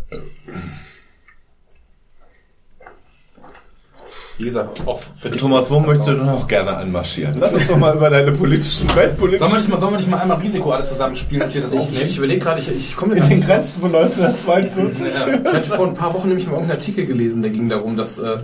Wie 4.40 4.46
gesagt, 4.46 4.82
auch 4.88 5.00
für 5.16 5.30
die 5.30 5.38
Thomas, 5.38 5.70
wo 5.70 5.80
möchtest 5.80 6.10
du 6.10 6.14
noch 6.14 6.48
gerne 6.48 6.76
anmarschieren? 6.76 7.36
Lass 7.40 7.54
uns 7.54 7.68
doch 7.68 7.78
mal 7.78 7.96
über 7.96 8.10
deine 8.10 8.32
politischen, 8.32 8.88
weltpolitischen... 8.96 9.40
Sollen 9.46 9.52
wir 9.54 9.60
nicht 9.60 9.70
mal, 9.70 9.80
sollen 9.80 9.94
wir 9.94 9.98
nicht 10.00 10.10
mal 10.10 10.18
einmal 10.18 10.38
Risiko 10.38 10.72
alle 10.72 10.86
zusammenspielen 10.86 11.44
und 11.46 11.52
hier 11.52 11.62
das 11.62 11.72
Ich, 11.72 11.78
ich 11.78 11.88
aufnehmen? 11.88 12.18
überlege 12.18 12.40
gerade, 12.40 12.60
ich, 12.60 12.68
ich 12.70 12.96
komme 12.96 13.16
in 13.16 13.30
den 13.30 13.42
Grenzen 13.42 13.80
von 13.82 13.94
1942? 13.96 15.14
Ja, 15.14 15.28
ich 15.28 15.36
hatte 15.54 15.70
vor 15.70 15.88
ein 15.88 15.94
paar 15.94 16.16
Wochen 16.16 16.30
nämlich 16.30 16.48
mal 16.48 16.54
irgendeinen 16.54 16.80
Artikel 16.80 17.06
gelesen, 17.06 17.44
der 17.44 17.52
ging 17.52 17.70
darum, 17.70 17.96
dass, 17.96 18.18
äh, 18.18 18.38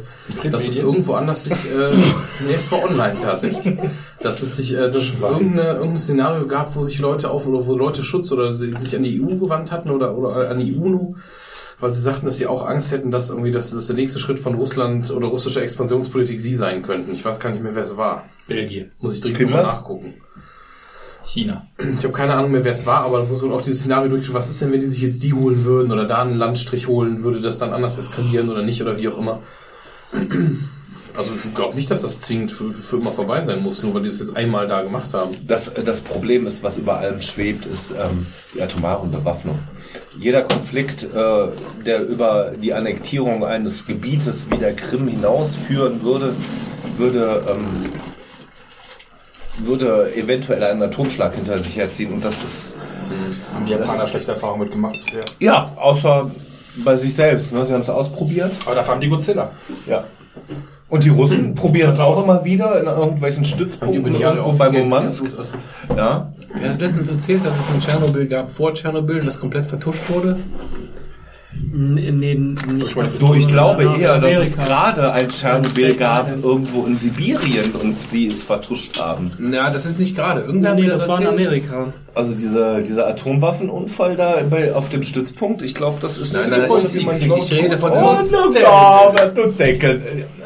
dass 0.51 0.67
es 0.67 0.77
irgendwo 0.77 1.13
anders 1.15 1.45
sich, 1.45 1.53
äh, 1.53 1.89
nee, 2.47 2.53
es 2.55 2.71
war 2.71 2.83
online 2.83 3.17
tatsächlich, 3.19 3.75
dass 4.21 4.43
es 4.43 4.57
sich, 4.57 4.73
äh, 4.75 4.91
dass 4.91 4.97
es 5.03 5.21
irgendeine, 5.21 5.69
irgendein 5.71 5.97
Szenario 5.97 6.45
gab, 6.45 6.75
wo 6.75 6.83
sich 6.83 6.99
Leute 6.99 7.31
auf 7.31 7.47
oder 7.47 7.65
wo 7.65 7.75
Leute 7.75 8.03
Schutz 8.03 8.31
oder 8.31 8.53
sie- 8.53 8.73
sich 8.77 8.95
an 8.95 9.01
die 9.01 9.19
EU 9.19 9.37
gewandt 9.37 9.71
hatten 9.71 9.89
oder, 9.89 10.15
oder 10.15 10.51
an 10.51 10.59
die 10.59 10.73
UNO 10.75 11.15
weil 11.79 11.91
sie 11.91 12.01
sagten, 12.01 12.25
dass 12.25 12.37
sie 12.37 12.47
auch 12.47 12.65
Angst 12.65 12.91
hätten, 12.91 13.11
dass 13.11 13.29
irgendwie 13.29 13.51
das, 13.51 13.71
das 13.71 13.87
der 13.87 13.95
nächste 13.95 14.19
Schritt 14.19 14.39
von 14.39 14.55
Russland 14.55 15.11
oder 15.11 15.27
russischer 15.27 15.61
Expansionspolitik 15.61 16.39
sie 16.39 16.53
sein 16.53 16.81
könnten. 16.81 17.11
Ich 17.11 17.23
weiß 17.23 17.39
gar 17.39 17.51
nicht 17.51 17.63
mehr, 17.63 17.75
wer 17.75 17.83
es 17.83 17.95
war. 17.97 18.25
Belgien. 18.47 18.91
Muss 18.99 19.15
ich 19.15 19.21
dringend 19.21 19.51
mal 19.51 19.63
nachgucken. 19.63 20.15
China. 21.23 21.67
Ich 21.77 22.03
habe 22.03 22.11
keine 22.11 22.33
Ahnung 22.33 22.51
mehr, 22.51 22.63
wer 22.63 22.71
es 22.71 22.85
war, 22.85 23.03
aber 23.03 23.19
da 23.19 23.29
wurde 23.29 23.53
auch 23.53 23.61
dieses 23.61 23.79
Szenario 23.79 24.09
durchgeführt, 24.09 24.37
was 24.37 24.49
ist 24.49 24.61
denn, 24.61 24.71
wenn 24.71 24.79
die 24.79 24.87
sich 24.87 25.01
jetzt 25.01 25.21
die 25.23 25.33
holen 25.33 25.63
würden 25.63 25.91
oder 25.91 26.05
da 26.05 26.21
einen 26.21 26.35
Landstrich 26.35 26.87
holen, 26.87 27.23
würde 27.23 27.39
das 27.39 27.57
dann 27.57 27.71
anders 27.71 27.97
eskalieren 27.97 28.49
oder 28.49 28.63
nicht 28.63 28.81
oder 28.81 28.97
wie 28.99 29.07
auch 29.07 29.17
immer. 29.17 29.41
Also 31.15 31.31
ich 31.33 31.53
glaube 31.53 31.75
nicht, 31.75 31.91
dass 31.91 32.01
das 32.01 32.21
zwingend 32.21 32.51
für, 32.51 32.71
für 32.71 32.97
immer 32.97 33.11
vorbei 33.11 33.41
sein 33.41 33.61
muss, 33.61 33.83
nur 33.83 33.93
weil 33.93 34.03
die 34.03 34.09
es 34.09 34.19
jetzt 34.19 34.35
einmal 34.37 34.67
da 34.67 34.81
gemacht 34.81 35.13
haben. 35.13 35.35
Das, 35.45 35.71
das 35.73 36.01
Problem 36.01 36.47
ist, 36.47 36.63
was 36.63 36.77
über 36.77 36.97
allem 36.97 37.21
schwebt, 37.21 37.65
ist 37.65 37.91
ähm, 37.91 38.25
die 38.53 38.61
atomare 38.61 39.05
Bewaffnung. 39.05 39.59
Jeder 40.17 40.41
Konflikt, 40.41 41.03
äh, 41.03 41.47
der 41.85 42.07
über 42.07 42.51
die 42.61 42.73
Annektierung 42.73 43.45
eines 43.45 43.85
Gebietes 43.85 44.47
wie 44.49 44.57
der 44.57 44.75
Krim 44.75 45.07
hinausführen 45.07 46.01
würde, 46.01 46.35
würde, 46.97 47.43
ähm, 47.49 47.91
würde 49.59 50.15
eventuell 50.15 50.63
einen 50.63 50.81
Atomschlag 50.81 51.35
hinter 51.35 51.59
sich 51.59 51.75
herziehen. 51.77 52.13
Und 52.13 52.25
das 52.25 52.41
ist 52.43 52.77
Haben 53.53 53.65
die 53.65 53.71
Japaner 53.73 54.07
schlechte 54.07 54.31
Erfahrungen 54.31 54.61
mit 54.63 54.71
gemacht 54.71 54.95
bisher. 55.05 55.25
ja 55.39 55.71
außer 55.75 56.31
bei 56.83 56.95
sich 56.95 57.13
selbst. 57.13 57.51
Ne? 57.53 57.65
Sie 57.65 57.73
haben 57.73 57.81
es 57.81 57.89
ausprobiert. 57.89 58.51
Aber 58.65 58.75
dafür 58.75 58.93
haben 58.93 59.01
die 59.01 59.09
Godzilla. 59.09 59.51
Ja. 59.85 60.05
Und 60.89 61.03
die 61.03 61.09
Russen 61.09 61.53
probieren 61.55 61.91
es 61.91 61.99
auch 61.99 62.21
immer 62.23 62.43
wieder 62.43 62.79
in 62.79 62.87
irgendwelchen 62.87 63.45
Stützpunkten 63.45 64.19
irgendwo 64.19 64.51
bei 64.53 64.69
Murmansk. 64.69 65.25
Ja. 65.95 66.31
Er 66.61 66.69
hat 66.71 66.81
letztens 66.81 67.09
erzählt, 67.09 67.45
dass 67.45 67.59
es 67.59 67.69
in 67.69 67.79
Tschernobyl 67.79 68.27
gab, 68.27 68.49
vor 68.49 68.73
Tschernobyl, 68.73 69.19
und 69.19 69.27
das 69.27 69.39
komplett 69.39 69.65
vertuscht 69.65 70.09
wurde. 70.09 70.37
Nee, 71.71 72.11
nee, 72.11 72.35
nicht. 72.35 72.95
So, 73.19 73.33
ich 73.33 73.47
glaube 73.47 73.83
eher, 73.99 74.17
dass 74.19 74.33
es 74.33 74.57
gerade 74.57 75.11
ein 75.11 75.27
Tschernobyl 75.29 75.93
gab, 75.95 76.31
irgendwo 76.43 76.85
in 76.85 76.95
Sibirien 76.95 77.71
und 77.73 77.99
sie 77.99 78.27
es 78.27 78.41
vertuscht 78.43 78.97
haben. 78.99 79.31
Na, 79.37 79.69
das 79.69 79.85
ist 79.85 79.99
nicht 79.99 80.15
gerade. 80.15 80.41
Irgendwer 80.41 80.73
Nee, 80.75 80.81
hat 80.83 80.87
mir 80.87 80.91
das 80.93 81.07
war 81.07 81.21
in. 81.21 81.27
Amerika. 81.27 81.93
Also 82.15 82.33
dieser, 82.35 82.81
dieser 82.81 83.07
Atomwaffenunfall 83.07 84.15
da 84.15 84.37
bei, 84.49 84.73
auf 84.73 84.89
dem 84.89 85.03
Stützpunkt, 85.03 85.61
ich 85.61 85.75
glaube, 85.75 85.97
das 86.01 86.17
ist 86.17 86.33
Nein, 86.33 86.41
nicht 86.43 86.57
nein, 86.57 86.69
so 86.69 86.77
ich- 86.87 86.93
wie 86.95 87.05
man 87.05 87.15
ich- 87.17 87.23
glaubt. 87.25 87.43
ich 87.43 87.53
rede 87.53 87.77
von- 87.77 87.91
Oh. 87.91 88.17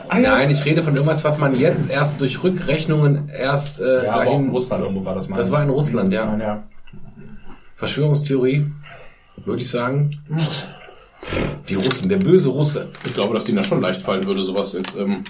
Ah. 0.09 0.19
Nein, 0.19 0.49
ich 0.51 0.65
rede 0.65 0.83
von 0.83 0.93
irgendwas, 0.93 1.23
was 1.23 1.37
man 1.37 1.57
jetzt 1.57 1.89
erst 1.89 2.19
durch 2.21 2.43
Rückrechnungen 2.43 3.29
erst 3.29 3.79
äh, 3.79 4.03
Ja, 4.05 4.11
aber 4.13 4.21
auch 4.21 4.25
in 4.25 4.29
dahin. 4.39 4.49
Russland 4.49 4.83
irgendwo 4.83 5.05
war 5.05 5.15
das 5.15 5.29
mal. 5.29 5.37
Das 5.37 5.51
war 5.51 5.63
in 5.63 5.69
Russland, 5.69 6.11
ja. 6.11 6.37
ja. 6.37 6.63
Verschwörungstheorie, 7.75 8.65
würde 9.45 9.61
ich 9.61 9.69
sagen. 9.69 10.11
Die 11.69 11.75
Russen, 11.75 12.09
der 12.09 12.17
böse 12.17 12.49
Russe. 12.49 12.89
Ich 13.05 13.13
glaube, 13.13 13.33
dass 13.33 13.45
denen 13.45 13.57
das 13.57 13.67
schon 13.67 13.81
leicht 13.81 14.01
fallen 14.01 14.25
würde, 14.25 14.43
sowas 14.43 14.73
jetzt. 14.73 14.95
Ähm, 14.97 15.23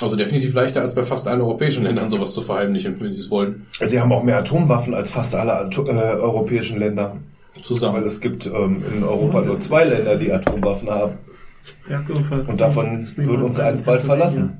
also 0.00 0.16
definitiv 0.16 0.52
leichter 0.54 0.80
als 0.80 0.94
bei 0.94 1.02
fast 1.02 1.28
allen 1.28 1.40
europäischen 1.40 1.84
Ländern 1.84 2.10
sowas 2.10 2.32
zu 2.32 2.42
verheimlichen, 2.42 2.96
wenn 3.00 3.12
sie 3.12 3.20
es 3.20 3.30
wollen. 3.30 3.66
Sie 3.80 4.00
haben 4.00 4.12
auch 4.12 4.24
mehr 4.24 4.38
Atomwaffen 4.38 4.92
als 4.92 5.10
fast 5.10 5.34
alle 5.34 5.54
Ato 5.54 5.86
äh, 5.86 5.90
europäischen 5.90 6.78
Länder. 6.78 7.16
Zusammen. 7.62 7.96
Weil 7.98 8.04
es 8.04 8.20
gibt 8.20 8.46
ähm, 8.46 8.82
in 8.94 9.04
Europa 9.04 9.42
nur 9.42 9.58
zwei 9.60 9.84
Länder, 9.84 10.16
die 10.16 10.32
Atomwaffen 10.32 10.90
haben. 10.90 11.18
Und 12.48 12.60
davon 12.60 13.06
wird 13.16 13.42
uns 13.42 13.60
eins 13.60 13.82
bald 13.82 14.02
verlassen. 14.02 14.58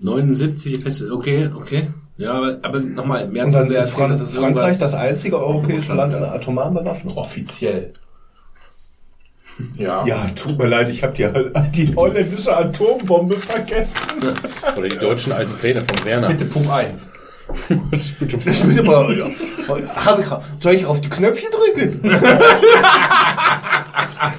79, 0.00 0.84
ist- 0.84 1.02
okay, 1.10 1.50
okay. 1.54 1.88
Ja, 2.16 2.32
aber, 2.32 2.58
aber 2.62 2.80
nochmal, 2.80 3.28
mehr 3.28 3.44
Und 3.44 3.50
zu 3.50 3.58
dann 3.58 3.68
der 3.68 3.80
ist 3.80 3.88
erzählen, 3.90 4.08
dass 4.10 4.20
es 4.20 4.32
Frankreich 4.34 4.78
das 4.78 4.94
einzige 4.94 5.38
europäische 5.38 5.94
Land 5.94 6.12
ja. 6.12 6.18
in 6.18 6.24
der 6.24 6.34
atomaren 6.34 6.74
Bewaffnung. 6.74 7.16
Offiziell. 7.16 7.92
Ja. 9.76 10.04
Ja, 10.06 10.26
tut 10.34 10.58
mir 10.58 10.66
leid, 10.66 10.88
ich 10.88 11.02
habe 11.02 11.12
die, 11.14 11.26
die 11.86 11.94
holländische 11.96 12.56
Atombombe 12.56 13.36
vergessen. 13.36 13.94
Oder 14.76 14.88
die 14.88 14.98
deutschen 14.98 15.32
alten 15.32 15.52
Pläne 15.54 15.82
von 15.82 16.04
Werner. 16.04 16.28
Bitte 16.28 16.44
Punkt 16.44 16.70
1. 16.70 17.08
Ich 17.92 18.20
will 18.64 18.78
aber, 18.78 19.12
ja, 19.12 19.26
hab 19.96 20.20
ich, 20.20 20.26
soll 20.62 20.74
ich 20.74 20.86
auf 20.86 21.00
die 21.00 21.08
Knöpfchen 21.08 21.50
drücken? 21.50 22.00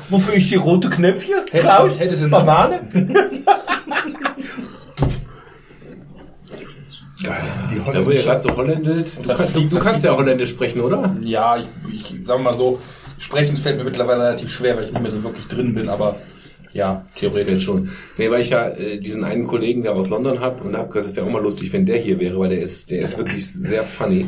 Wofür 0.10 0.36
ich 0.36 0.48
die 0.50 0.56
rote 0.56 0.90
Knöpfchen? 0.90 1.36
Klaus? 1.52 2.00
hättest 2.00 2.24
du- 2.24 2.30
Banane? 2.30 2.80
Geil, 7.24 7.38
die 7.70 7.78
Da 7.80 7.86
wo 7.86 7.90
ihr 7.90 7.94
holländische 7.94 8.24
gerade 8.26 8.42
so 8.42 8.56
holländisch... 8.56 9.10
Du, 9.22 9.34
kann, 9.34 9.54
du, 9.54 9.62
du 9.62 9.80
kannst 9.80 10.06
ja 10.06 10.16
holländisch 10.16 10.50
sprechen, 10.52 10.82
oder? 10.82 11.16
Ja, 11.22 11.58
ich, 11.58 11.68
ich 11.94 12.16
sag 12.26 12.42
mal 12.42 12.54
so, 12.54 12.80
sprechen 13.22 13.58
fällt 13.58 13.78
mir 13.78 13.84
mittlerweile 13.84 14.24
relativ 14.24 14.50
schwer, 14.50 14.76
weil 14.78 14.86
ich 14.86 14.92
nicht 14.92 15.02
mehr 15.02 15.12
so 15.12 15.24
wirklich 15.24 15.48
drin 15.48 15.74
bin, 15.74 15.90
aber 15.90 16.16
ja, 16.74 17.06
Theoretisch 17.18 17.66
schon. 17.66 17.90
Nee, 18.18 18.32
weil 18.32 18.40
ich 18.42 18.50
ja 18.52 18.70
äh, 18.70 18.98
diesen 18.98 19.26
einen 19.26 19.46
Kollegen, 19.46 19.84
der 19.84 19.92
aus 19.94 20.08
London 20.08 20.40
hab 20.40 20.64
und 20.64 20.78
hab 20.78 20.90
gehört, 20.90 21.06
es 21.06 21.16
wäre 21.18 21.26
auch 21.26 21.32
mal 21.32 21.42
lustig, 21.44 21.74
wenn 21.74 21.86
der 21.86 21.98
hier 21.98 22.18
wäre, 22.20 22.40
weil 22.40 22.50
der 22.50 22.62
ist, 22.62 22.92
der 22.92 23.02
ist 23.02 23.18
wirklich 23.18 23.46
sehr 23.46 23.84
funny. 23.84 24.26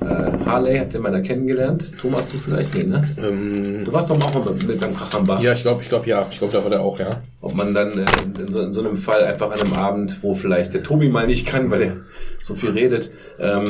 Äh, 0.00 0.04
Harley 0.44 0.76
hat 0.78 0.92
den 0.92 1.00
mal 1.00 1.12
da 1.12 1.20
kennengelernt. 1.20 1.92
Thomas, 1.98 2.28
du 2.28 2.36
vielleicht? 2.36 2.74
Nee, 2.74 2.84
ne? 2.84 3.02
Ähm, 3.22 3.84
Du 3.86 3.92
warst 3.92 4.10
doch 4.10 4.20
auch 4.22 4.34
mal 4.34 4.52
mit 4.66 4.80
beim 4.80 4.94
Krachambach. 4.94 5.40
ja, 5.40 5.52
ich 5.52 5.62
glaube, 5.62 5.80
ich 5.82 5.88
glaube 5.88 6.06
ja. 6.08 6.26
Ich 6.30 6.38
glaube, 6.38 6.52
da 6.52 6.62
war 6.62 6.70
der 6.70 6.80
auch, 6.80 6.98
ja. 6.98 7.22
Ob 7.40 7.54
man 7.54 7.72
dann 7.72 7.98
äh, 7.98 8.04
in, 8.40 8.50
so, 8.50 8.60
in 8.60 8.72
so 8.74 8.80
einem 8.84 8.96
Fall 8.98 9.24
einfach 9.24 9.50
an 9.50 9.60
einem 9.60 9.72
Abend, 9.72 10.18
wo 10.22 10.34
vielleicht 10.34 10.74
der 10.74 10.82
Tobi 10.82 11.08
mal 11.08 11.26
nicht 11.26 11.46
kann, 11.46 11.70
weil 11.70 11.82
er 11.82 11.96
so 12.42 12.54
viel 12.54 12.70
redet, 12.70 13.10
ähm, 13.38 13.64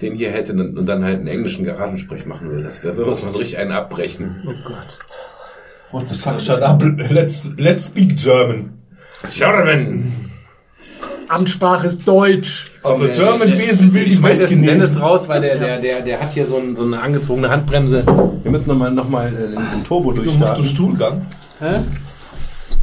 den 0.00 0.14
hier 0.14 0.30
hätte 0.30 0.52
und 0.52 0.86
dann 0.86 1.04
halt 1.04 1.18
einen 1.18 1.28
englischen 1.28 1.64
Garagensprech 1.64 2.26
machen 2.26 2.50
will. 2.50 2.62
Das 2.62 2.82
wäre, 2.82 2.96
würde 2.96 3.10
uns 3.10 3.22
mal 3.22 3.30
so 3.30 3.38
richtig 3.38 3.58
einen 3.58 3.72
abbrechen. 3.72 4.42
Oh 4.46 4.52
Gott. 4.64 4.98
What 5.90 6.06
the 6.08 6.14
fuck, 6.14 6.40
shut 6.40 6.60
up, 6.62 6.82
let's, 7.10 7.42
let's 7.56 7.86
speak 7.86 8.16
German. 8.16 8.70
German! 9.32 10.12
Amtssprache 11.28 11.86
ist 11.86 12.06
Deutsch. 12.08 12.72
Also 12.82 13.06
Der- 13.06 13.14
German 13.14 13.48
der- 13.50 13.58
Wesen 13.58 13.92
will 13.92 14.06
Ich 14.06 14.22
Welt 14.22 14.38
jetzt 14.38 14.50
den. 14.50 14.62
Dennis 14.62 14.98
raus, 15.00 15.28
weil 15.28 15.40
der, 15.42 15.58
der, 15.58 15.78
der, 15.80 16.00
der 16.00 16.20
hat 16.20 16.32
hier 16.32 16.46
so, 16.46 16.56
ein, 16.56 16.74
so 16.74 16.84
eine 16.84 17.00
angezogene 17.00 17.50
Handbremse. 17.50 18.04
Wir 18.42 18.50
müssen 18.50 18.68
nochmal 18.68 18.90
noch 18.90 19.08
mal, 19.08 19.28
äh, 19.28 19.30
den, 19.50 19.52
den 19.54 19.84
Turbo 19.86 20.12
Wieso 20.14 20.24
musst 20.24 20.26
du 20.36 20.38
durchstarten. 20.38 20.64
Stuhlgang? 20.64 21.26
Hä? 21.60 21.80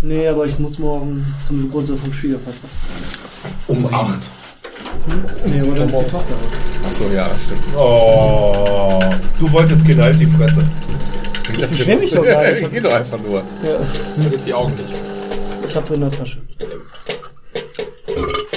Nee, 0.01 0.27
aber 0.27 0.45
ich 0.45 0.59
muss 0.59 0.77
morgen 0.77 1.25
zum 1.45 1.61
Geburtstag 1.64 1.98
vom 1.98 2.14
Schwiegervater. 2.14 2.56
Um 3.67 3.83
acht. 3.93 4.19
Nee, 5.45 5.61
aber 5.61 5.75
dann 5.75 5.90
ist 5.90 5.99
die 5.99 6.03
Tochter. 6.11 6.35
Achso, 6.85 7.09
ja, 7.09 7.30
stimmt. 7.43 7.64
Oh, 7.77 8.99
du 9.40 9.51
wolltest 9.51 9.85
halt 9.85 10.19
die 10.19 10.25
Fresse. 10.25 10.64
Ich 11.51 11.67
beschwer 11.67 11.98
mich 11.98 12.11
doch 12.11 12.24
gar 12.25 12.43
nicht. 12.51 12.72
Geht 12.72 12.85
doch 12.85 12.93
einfach 12.93 13.19
nur. 13.19 13.43
Ja, 13.64 13.80
vergiss 14.19 14.43
die 14.43 14.53
Augen 14.53 14.74
nicht. 14.75 14.93
ich 15.65 15.75
hab's 15.75 15.91
in 15.91 16.01
der 16.01 16.11
Tasche. 16.11 16.38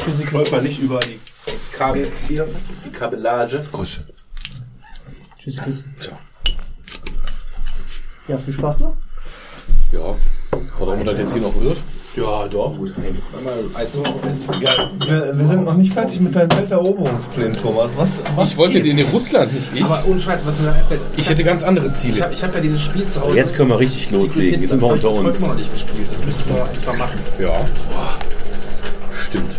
Tschüssi, 0.04 0.32
Wollt 0.32 0.52
man 0.52 0.62
nicht 0.62 0.78
über 0.80 1.00
die 1.00 1.18
Kabel 1.72 2.04
jetzt 2.04 2.26
hier, 2.26 2.46
die 2.84 2.90
Kabellage. 2.90 3.64
Grüße. 3.72 4.06
Tschüssi, 5.38 5.60
Tschüssi. 5.64 5.84
Ja, 8.28 8.38
viel 8.38 8.54
Spaß 8.54 8.80
noch. 8.80 8.96
Ja. 9.92 10.16
Oder 10.80 10.92
ob 10.92 10.96
man 10.98 11.06
das 11.06 11.18
jetzt 11.18 11.32
hier 11.32 11.42
noch 11.42 11.60
wird? 11.60 11.78
Ja, 12.16 12.48
doch. 12.48 12.74
Ja, 14.60 14.90
wir, 15.06 15.38
wir 15.38 15.44
sind 15.46 15.64
noch 15.64 15.74
nicht 15.74 15.92
fertig 15.92 16.20
mit 16.20 16.34
deinen 16.34 16.50
Welteroberungsplänen, 16.50 17.56
Thomas. 17.56 17.92
Was, 17.96 18.08
was 18.34 18.50
Ich 18.50 18.56
wollte 18.56 18.80
geht? 18.82 18.98
in 18.98 19.06
Russland, 19.10 19.52
nicht 19.52 19.72
ich. 19.74 19.84
Aber 19.84 20.02
ohne 20.06 20.20
Scheiß, 20.20 20.40
was 20.44 20.58
mir 20.58 20.72
einfällt. 20.72 21.00
Ich 21.16 21.28
hätte 21.28 21.44
ganz 21.44 21.62
andere 21.62 21.86
Ich 21.88 21.92
Ziele. 21.92 22.22
habe 22.24 22.34
ich 22.34 22.42
hab 22.42 22.52
ja 22.54 22.60
dieses 22.60 22.82
Spiel 22.82 23.04
zu 23.06 23.20
Hause. 23.20 23.36
Jetzt 23.36 23.54
können 23.54 23.70
wir 23.70 23.78
richtig 23.78 24.10
loslegen. 24.10 24.60
Jetzt 24.60 24.70
sind 24.70 24.80
wir 24.80 24.88
Das 24.88 25.04
unter 25.04 25.08
hab 25.08 25.20
ich 25.22 25.26
uns. 25.28 25.36
heute 25.38 25.48
noch 25.48 25.54
nicht 25.56 25.72
gespielt. 25.72 26.08
Das 26.10 26.24
müssten 26.26 26.48
wir 26.50 26.92
mal 26.92 26.98
machen. 26.98 27.20
Ja. 27.38 27.60
Stimmt. 29.14 29.52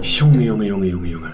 Junge, 0.00 0.42
Junge, 0.42 0.64
Junge, 0.66 0.86
Junge, 0.86 1.08
Junge. 1.08 1.32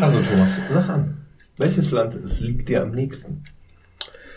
Also 0.00 0.18
Thomas, 0.20 0.56
sag 0.70 0.88
an. 0.88 1.16
Welches 1.58 1.90
Land 1.90 2.14
es 2.14 2.40
liegt 2.40 2.68
dir 2.68 2.82
am 2.82 2.92
nächsten? 2.92 3.42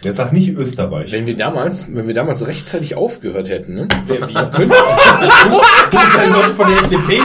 Jetzt 0.02 0.18
sag 0.18 0.34
nicht 0.34 0.50
Österreich. 0.50 1.12
Wenn 1.12 1.26
wir 1.26 1.36
damals, 1.36 1.88
wenn 1.92 2.06
wir 2.06 2.14
damals 2.14 2.46
rechtzeitig 2.46 2.96
aufgehört 2.96 3.50
hätten, 3.50 3.74
ne? 3.74 3.88
Wer 4.06 4.28
wir? 4.28 4.50
Können 4.52 4.72
Keine 6.12 6.34
Leute 6.34 6.54
von 6.54 6.68
der 6.68 6.78
FDP? 6.84 7.22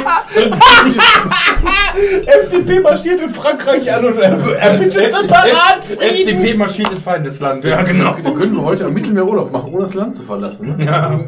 FDP 2.26 2.80
marschiert 2.80 3.20
in 3.20 3.30
Frankreich 3.30 3.92
an 3.92 4.04
und 4.06 4.18
er, 4.18 4.38
er 4.56 4.78
bittet 4.78 5.12
separat 5.12 5.84
Frieden. 5.84 6.00
FDP 6.00 6.54
marschiert 6.54 6.92
in 6.92 7.02
Feindesland. 7.02 7.64
Ja, 7.64 7.82
genau. 7.82 8.16
Da 8.22 8.30
können 8.30 8.54
wir 8.54 8.62
heute 8.62 8.86
am 8.86 8.94
Mittelmeer 8.94 9.26
Urlaub 9.26 9.52
machen, 9.52 9.72
ohne 9.72 9.82
das 9.82 9.94
Land 9.94 10.14
zu 10.14 10.22
verlassen. 10.22 10.76
Ne? 10.78 10.84
Ja. 10.86 11.20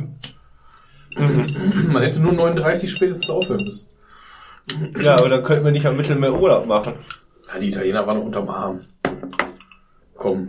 Man 1.88 2.02
hätte 2.02 2.20
nur 2.20 2.32
39 2.32 2.90
spätestens 2.90 3.28
aufhören 3.28 3.64
müssen. 3.64 3.86
Ja, 5.00 5.14
aber 5.18 5.28
dann 5.28 5.42
könnten 5.42 5.64
wir 5.64 5.72
nicht 5.72 5.86
am 5.86 5.96
Mittelmeer 5.96 6.32
Urlaub 6.32 6.66
machen. 6.66 6.94
Ja, 7.52 7.58
die 7.58 7.68
Italiener 7.68 8.06
waren 8.06 8.18
unterm 8.18 8.48
Arm. 8.48 8.78
Komm. 10.14 10.48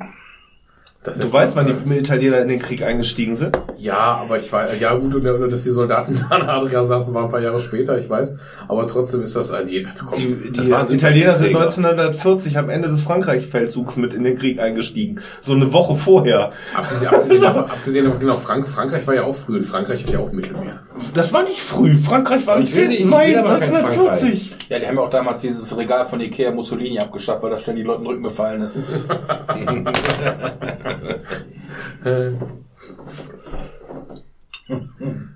Das 1.03 1.17
Du 1.17 1.31
weißt, 1.31 1.55
wann 1.57 1.67
die 1.67 1.97
Italiener 1.97 2.39
in 2.39 2.47
den 2.47 2.59
Krieg 2.59 2.81
eingestiegen 2.81 3.35
sind? 3.35 3.59
Ja, 3.77 4.19
aber 4.21 4.37
ich 4.37 4.51
weiß, 4.51 4.79
ja 4.79 4.93
gut, 4.93 5.13
und, 5.13 5.51
dass 5.51 5.63
die 5.63 5.71
Soldaten 5.71 6.17
da 6.29 6.37
in 6.37 6.43
Adria 6.43 6.85
saßen, 6.85 7.13
war 7.13 7.23
ein 7.23 7.29
paar 7.29 7.41
Jahre 7.41 7.59
später, 7.59 7.97
ich 7.97 8.09
weiß. 8.09 8.33
Aber 8.69 8.87
trotzdem 8.87 9.21
ist 9.21 9.35
das 9.35 9.51
ein 9.51 9.67
jeder. 9.67 9.89
Komm, 10.05 10.17
Die, 10.17 10.51
das 10.53 10.65
die 10.65 10.71
waren 10.71 10.87
so 10.87 10.93
Italiener 10.93 11.33
sind 11.33 11.47
Sympathieträger. 11.47 11.89
1940 11.99 12.57
am 12.57 12.69
Ende 12.69 12.87
des 12.87 13.01
Frankreich-Feldzugs 13.01 13.97
mit 13.97 14.13
in 14.13 14.23
den 14.23 14.37
Krieg 14.37 14.59
eingestiegen. 14.59 15.19
So 15.41 15.51
eine 15.51 15.73
Woche 15.73 15.95
vorher. 15.95 16.51
Abgesehen, 16.73 17.13
abgesehen, 17.13 17.41
davon, 17.41 17.65
abgesehen 17.65 18.11
genau, 18.19 18.35
Frank, 18.37 18.65
Frankreich 18.65 19.05
war 19.05 19.15
ja 19.15 19.23
auch 19.25 19.35
früh 19.35 19.57
und 19.57 19.63
Frankreich 19.63 20.03
hat 20.03 20.09
ja 20.09 20.19
auch 20.19 20.31
Mittelmeer. 20.31 20.79
Das 21.13 21.33
war 21.33 21.43
nicht 21.43 21.59
früh. 21.59 21.95
Frankreich 21.95 22.47
war 22.47 22.55
am 22.55 22.61
Ich 22.61 22.73
will, 22.75 22.83
10. 22.85 22.91
ich 22.91 23.05
Mai 23.05 23.31
will 23.31 23.39
aber 23.39 23.59
kein 23.59 23.75
1940. 23.75 24.49
Frankreich. 24.49 24.69
Ja, 24.69 24.79
die 24.79 24.87
haben 24.87 24.95
ja 24.95 25.01
auch 25.01 25.09
damals 25.09 25.41
dieses 25.41 25.75
Regal 25.75 26.07
von 26.07 26.21
Ikea 26.21 26.51
Mussolini 26.51 26.97
abgeschafft, 26.97 27.43
weil 27.43 27.49
da 27.49 27.57
ständig 27.57 27.85
Leuten 27.85 28.07
Rücken 28.07 28.23
gefallen 28.23 28.61
ist. 28.61 28.75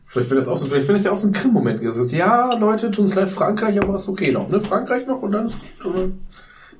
Vielleicht 0.06 0.30
wäre 0.30 0.40
das 0.40 0.48
auch 0.48 0.58
so, 0.58 0.66
vielleicht 0.68 0.88
wäre 0.88 0.98
das 0.98 1.06
ja 1.06 1.12
auch 1.12 1.18
so 1.18 1.28
ein 1.28 1.34
Krim-Moment. 1.34 1.82
Ja, 2.12 2.54
Leute, 2.58 2.92
tut 2.92 3.00
uns 3.00 3.16
leid, 3.16 3.30
Frankreich, 3.30 3.82
aber 3.82 3.96
ist 3.96 4.08
okay 4.08 4.32
noch, 4.32 4.50
ne? 4.50 4.60
Frankreich 4.60 5.06
noch 5.06 5.22
und 5.22 5.32
dann 5.32 5.46
ist 5.46 5.60
gut. 5.60 5.86
Und 5.86 5.98
dann, 5.98 6.20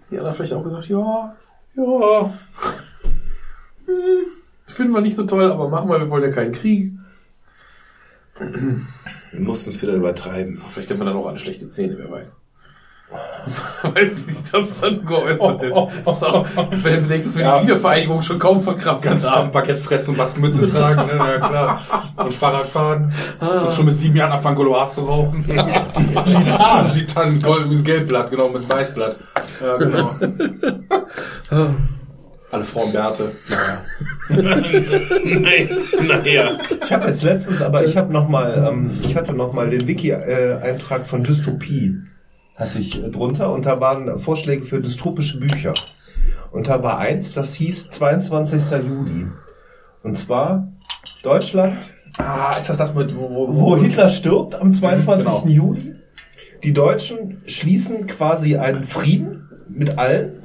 ja, 0.10 0.24
dann 0.24 0.34
vielleicht 0.34 0.54
auch 0.54 0.64
gesagt, 0.64 0.88
ja, 0.88 1.36
ja. 1.76 2.34
Hm, 3.86 4.26
finden 4.66 4.94
wir 4.94 5.02
nicht 5.02 5.16
so 5.16 5.24
toll, 5.26 5.52
aber 5.52 5.70
machen 5.70 5.90
wir, 5.90 6.00
wir 6.00 6.10
wollen 6.10 6.24
ja 6.24 6.32
keinen 6.32 6.54
Krieg. 6.54 6.92
Wir 8.40 9.40
mussten 9.40 9.70
es 9.72 9.82
wieder 9.82 9.94
übertreiben. 9.94 10.58
Vielleicht 10.58 10.90
hat 10.90 10.98
man 10.98 11.08
dann 11.08 11.18
auch 11.18 11.28
alle 11.28 11.38
schlechte 11.38 11.68
Zähne, 11.68 11.98
wer 11.98 12.10
weiß. 12.10 12.38
weiß, 13.84 14.18
wie 14.18 14.22
sich 14.34 14.52
das 14.52 14.82
dann 14.82 15.06
geäußert 15.06 15.62
hätte. 15.62 15.88
Ist 16.06 16.24
auch, 16.26 16.46
wenn 16.56 17.02
du 17.04 17.08
denkst, 17.08 17.26
dass 17.26 17.38
wir 17.38 17.44
Ja. 17.46 17.60
die 17.60 17.68
Wiedervereinigung 17.68 18.22
schon 18.22 18.38
kaum 18.38 18.60
verkraftet 18.60 19.12
Ganz 19.12 19.26
haben. 19.26 19.52
Baguette 19.52 19.82
fressen 19.82 20.12
und 20.12 20.18
Bastenmütze 20.18 20.70
tragen, 20.70 21.08
ne? 21.08 21.16
ja 21.16 21.38
klar. 21.38 21.82
Und 22.18 22.34
Fahrrad 22.34 22.68
fahren. 22.68 23.14
Und 23.40 23.74
schon 23.74 23.86
mit 23.86 23.98
sieben 23.98 24.16
Jahren 24.18 24.34
anfangen, 24.34 24.58
Goloas 24.58 24.96
zu 24.96 25.06
rauchen. 25.06 25.46
Gitan. 25.48 26.92
Gitan, 26.94 27.42
Gold, 27.42 27.70
mit 27.70 27.86
Gelbblatt, 27.86 28.30
genau, 28.30 28.50
mit 28.50 28.70
Weißblatt. 28.70 29.16
Ja, 29.62 29.78
genau. 29.78 30.12
Alle 32.52 32.64
Frauen 32.64 32.92
Bärte. 32.92 33.32
Naja. 33.50 33.82
Nein, 35.40 35.70
naja. 36.02 36.58
Ich 36.84 36.92
habe 36.94 37.08
jetzt 37.08 37.24
letztens, 37.24 37.62
aber 37.62 37.86
ich 37.86 37.96
habe 37.96 38.12
noch 38.12 38.28
mal, 38.28 38.66
ähm, 38.70 39.00
ich 39.04 39.16
hatte 39.16 39.34
noch 39.34 39.54
mal 39.54 39.70
den 39.70 39.88
Wiki-Eintrag 39.88 41.08
von 41.08 41.24
Dystopie 41.24 41.96
hatte 42.58 42.80
ich 42.80 43.02
äh, 43.02 43.10
drunter 43.10 43.54
und 43.54 43.66
da 43.66 43.80
waren 43.80 44.20
Vorschläge 44.20 44.66
für 44.66 44.82
dystopische 44.82 45.40
Bücher. 45.40 45.74
Und 46.52 46.68
da 46.68 46.84
war 46.84 46.98
eins, 46.98 47.34
das 47.34 47.54
hieß 47.54 47.92
22. 47.92 48.72
Juli. 48.72 49.28
Und 50.04 50.18
zwar 50.18 50.68
Deutschland, 51.24 51.78
Ah, 52.18 52.56
ist 52.60 52.70
das 52.70 52.78
das 52.78 52.94
mit, 52.96 53.16
wo, 53.16 53.30
wo, 53.30 53.56
wo 53.56 53.78
Hitler 53.78 54.08
stirbt 54.08 54.56
am 54.56 54.74
22. 54.74 55.44
Genau. 55.44 55.48
Juli. 55.48 55.96
Die 56.64 56.74
Deutschen 56.74 57.38
schließen 57.46 58.08
quasi 58.08 58.58
einen 58.58 58.84
Frieden 58.84 59.50
mit 59.70 59.98
allen 60.00 60.37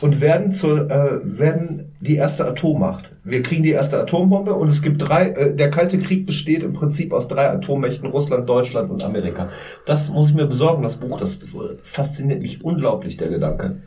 und 0.00 0.20
werden 0.20 0.52
zur, 0.52 0.90
äh, 0.90 1.20
werden 1.22 1.92
die 2.00 2.16
erste 2.16 2.46
Atommacht. 2.46 3.12
Wir 3.24 3.42
kriegen 3.42 3.62
die 3.62 3.70
erste 3.70 4.00
Atombombe 4.00 4.54
und 4.54 4.68
es 4.68 4.82
gibt 4.82 5.02
drei, 5.06 5.28
äh, 5.28 5.54
der 5.54 5.70
Kalte 5.70 5.98
Krieg 5.98 6.26
besteht 6.26 6.62
im 6.62 6.72
Prinzip 6.72 7.12
aus 7.12 7.28
drei 7.28 7.50
Atommächten, 7.50 8.08
Russland, 8.08 8.48
Deutschland 8.48 8.90
und 8.90 9.04
Amerika. 9.04 9.50
Das 9.86 10.08
muss 10.08 10.30
ich 10.30 10.34
mir 10.34 10.46
besorgen, 10.46 10.82
das 10.82 10.96
Buch, 10.96 11.18
das 11.18 11.40
fasziniert 11.82 12.42
mich 12.42 12.64
unglaublich, 12.64 13.16
der 13.16 13.28
Gedanke. 13.28 13.82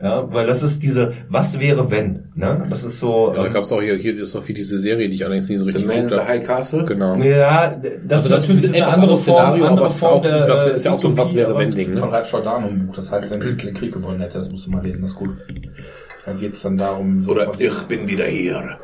Ja, 0.00 0.32
weil 0.32 0.46
das 0.46 0.62
ist 0.62 0.80
diese, 0.84 1.14
was 1.28 1.58
wäre 1.58 1.90
wenn, 1.90 2.30
ne? 2.36 2.64
Das 2.70 2.84
ist 2.84 3.00
so, 3.00 3.30
Ja, 3.30 3.42
da 3.42 3.46
ähm, 3.46 3.52
gab 3.52 3.64
es 3.64 3.72
auch 3.72 3.82
hier, 3.82 3.96
hier 3.96 4.16
ist 4.16 4.32
doch 4.32 4.46
wie 4.46 4.54
diese 4.54 4.78
Serie, 4.78 5.08
die 5.08 5.16
ich 5.16 5.24
allerdings 5.24 5.48
nie 5.48 5.56
so 5.56 5.64
richtig 5.64 5.88
habe. 5.88 6.24
High 6.24 6.46
Castle. 6.46 6.84
Genau. 6.84 7.16
ja, 7.16 7.76
das, 8.06 8.24
Also 8.24 8.28
das 8.28 8.48
ist 8.48 8.64
ein 8.64 8.74
etwas 8.74 8.94
anderes 8.94 9.22
Szenario, 9.22 9.66
aber 9.66 9.86
es 9.86 9.96
ist 9.96 10.04
auch, 10.04 10.24
was, 10.24 10.64
ist 10.66 10.84
ja 10.84 10.92
auch 10.92 11.00
so 11.00 11.08
ein 11.08 11.16
Was 11.16 11.34
wäre 11.34 11.58
wenn 11.58 11.72
Ding, 11.72 11.96
Von 11.96 12.10
ne? 12.10 12.14
Ralf 12.14 12.30
Giordano 12.30 12.68
ein 12.68 12.86
Buch, 12.86 12.94
das 12.94 13.10
heißt, 13.10 13.32
wenn 13.32 13.42
Hitler 13.42 13.72
Krieg 13.72 13.92
gewonnen 13.92 14.20
hätte, 14.20 14.38
das 14.38 14.52
musst 14.52 14.66
du 14.66 14.70
mal 14.70 14.84
lesen, 14.84 15.02
das 15.02 15.10
ist 15.10 15.16
gut. 15.16 15.30
Da 16.24 16.32
geht's 16.32 16.62
dann 16.62 16.76
darum... 16.76 17.28
Oder 17.28 17.50
ich 17.58 17.82
bin 17.84 18.06
wieder 18.06 18.26
hier. 18.26 18.78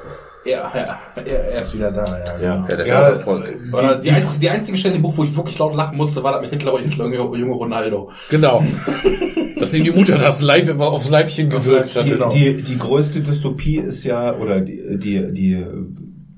Ja, 0.44 0.70
ja, 0.74 0.98
er, 1.16 1.52
er 1.52 1.60
ist 1.60 1.74
wieder 1.74 1.90
da, 1.90 2.05
ja. 2.05 2.39
Ja. 2.42 2.56
genau. 2.56 2.68
Ja, 2.68 2.76
der 2.76 2.86
Ja, 2.86 3.00
Erfolg. 3.08 3.58
Oder 3.73 3.97
die, 3.97 4.10
einzige, 4.10 4.40
die 4.40 4.50
einzige 4.50 4.76
Stelle 4.76 4.97
im 4.97 5.02
Buch, 5.02 5.16
wo 5.16 5.24
ich 5.24 5.34
wirklich 5.34 5.58
laut 5.58 5.74
lachen 5.74 5.97
musste, 5.97 6.23
war 6.23 6.32
das 6.32 6.42
mit 6.42 6.50
Hitler, 6.50 6.78
Hitler 6.78 7.06
junge, 7.06 7.39
junge 7.39 7.55
Ronaldo. 7.55 8.10
Genau. 8.31 8.62
Dass 9.58 9.73
ihm 9.73 9.84
die 9.84 9.90
Mutter 9.90 10.18
das 10.18 10.42
Leib, 10.42 10.68
aufs 10.81 11.08
Leibchen 11.08 11.48
gewirkt 11.48 11.97
hat. 11.97 12.05
Die, 12.05 12.10
Genau. 12.10 12.28
die, 12.28 12.62
die 12.62 12.76
größte 12.78 13.20
Dystopie 13.20 13.78
ist 13.78 14.05
ja, 14.05 14.34
oder 14.36 14.60
die, 14.60 14.98
die, 14.98 15.32
die 15.32 15.64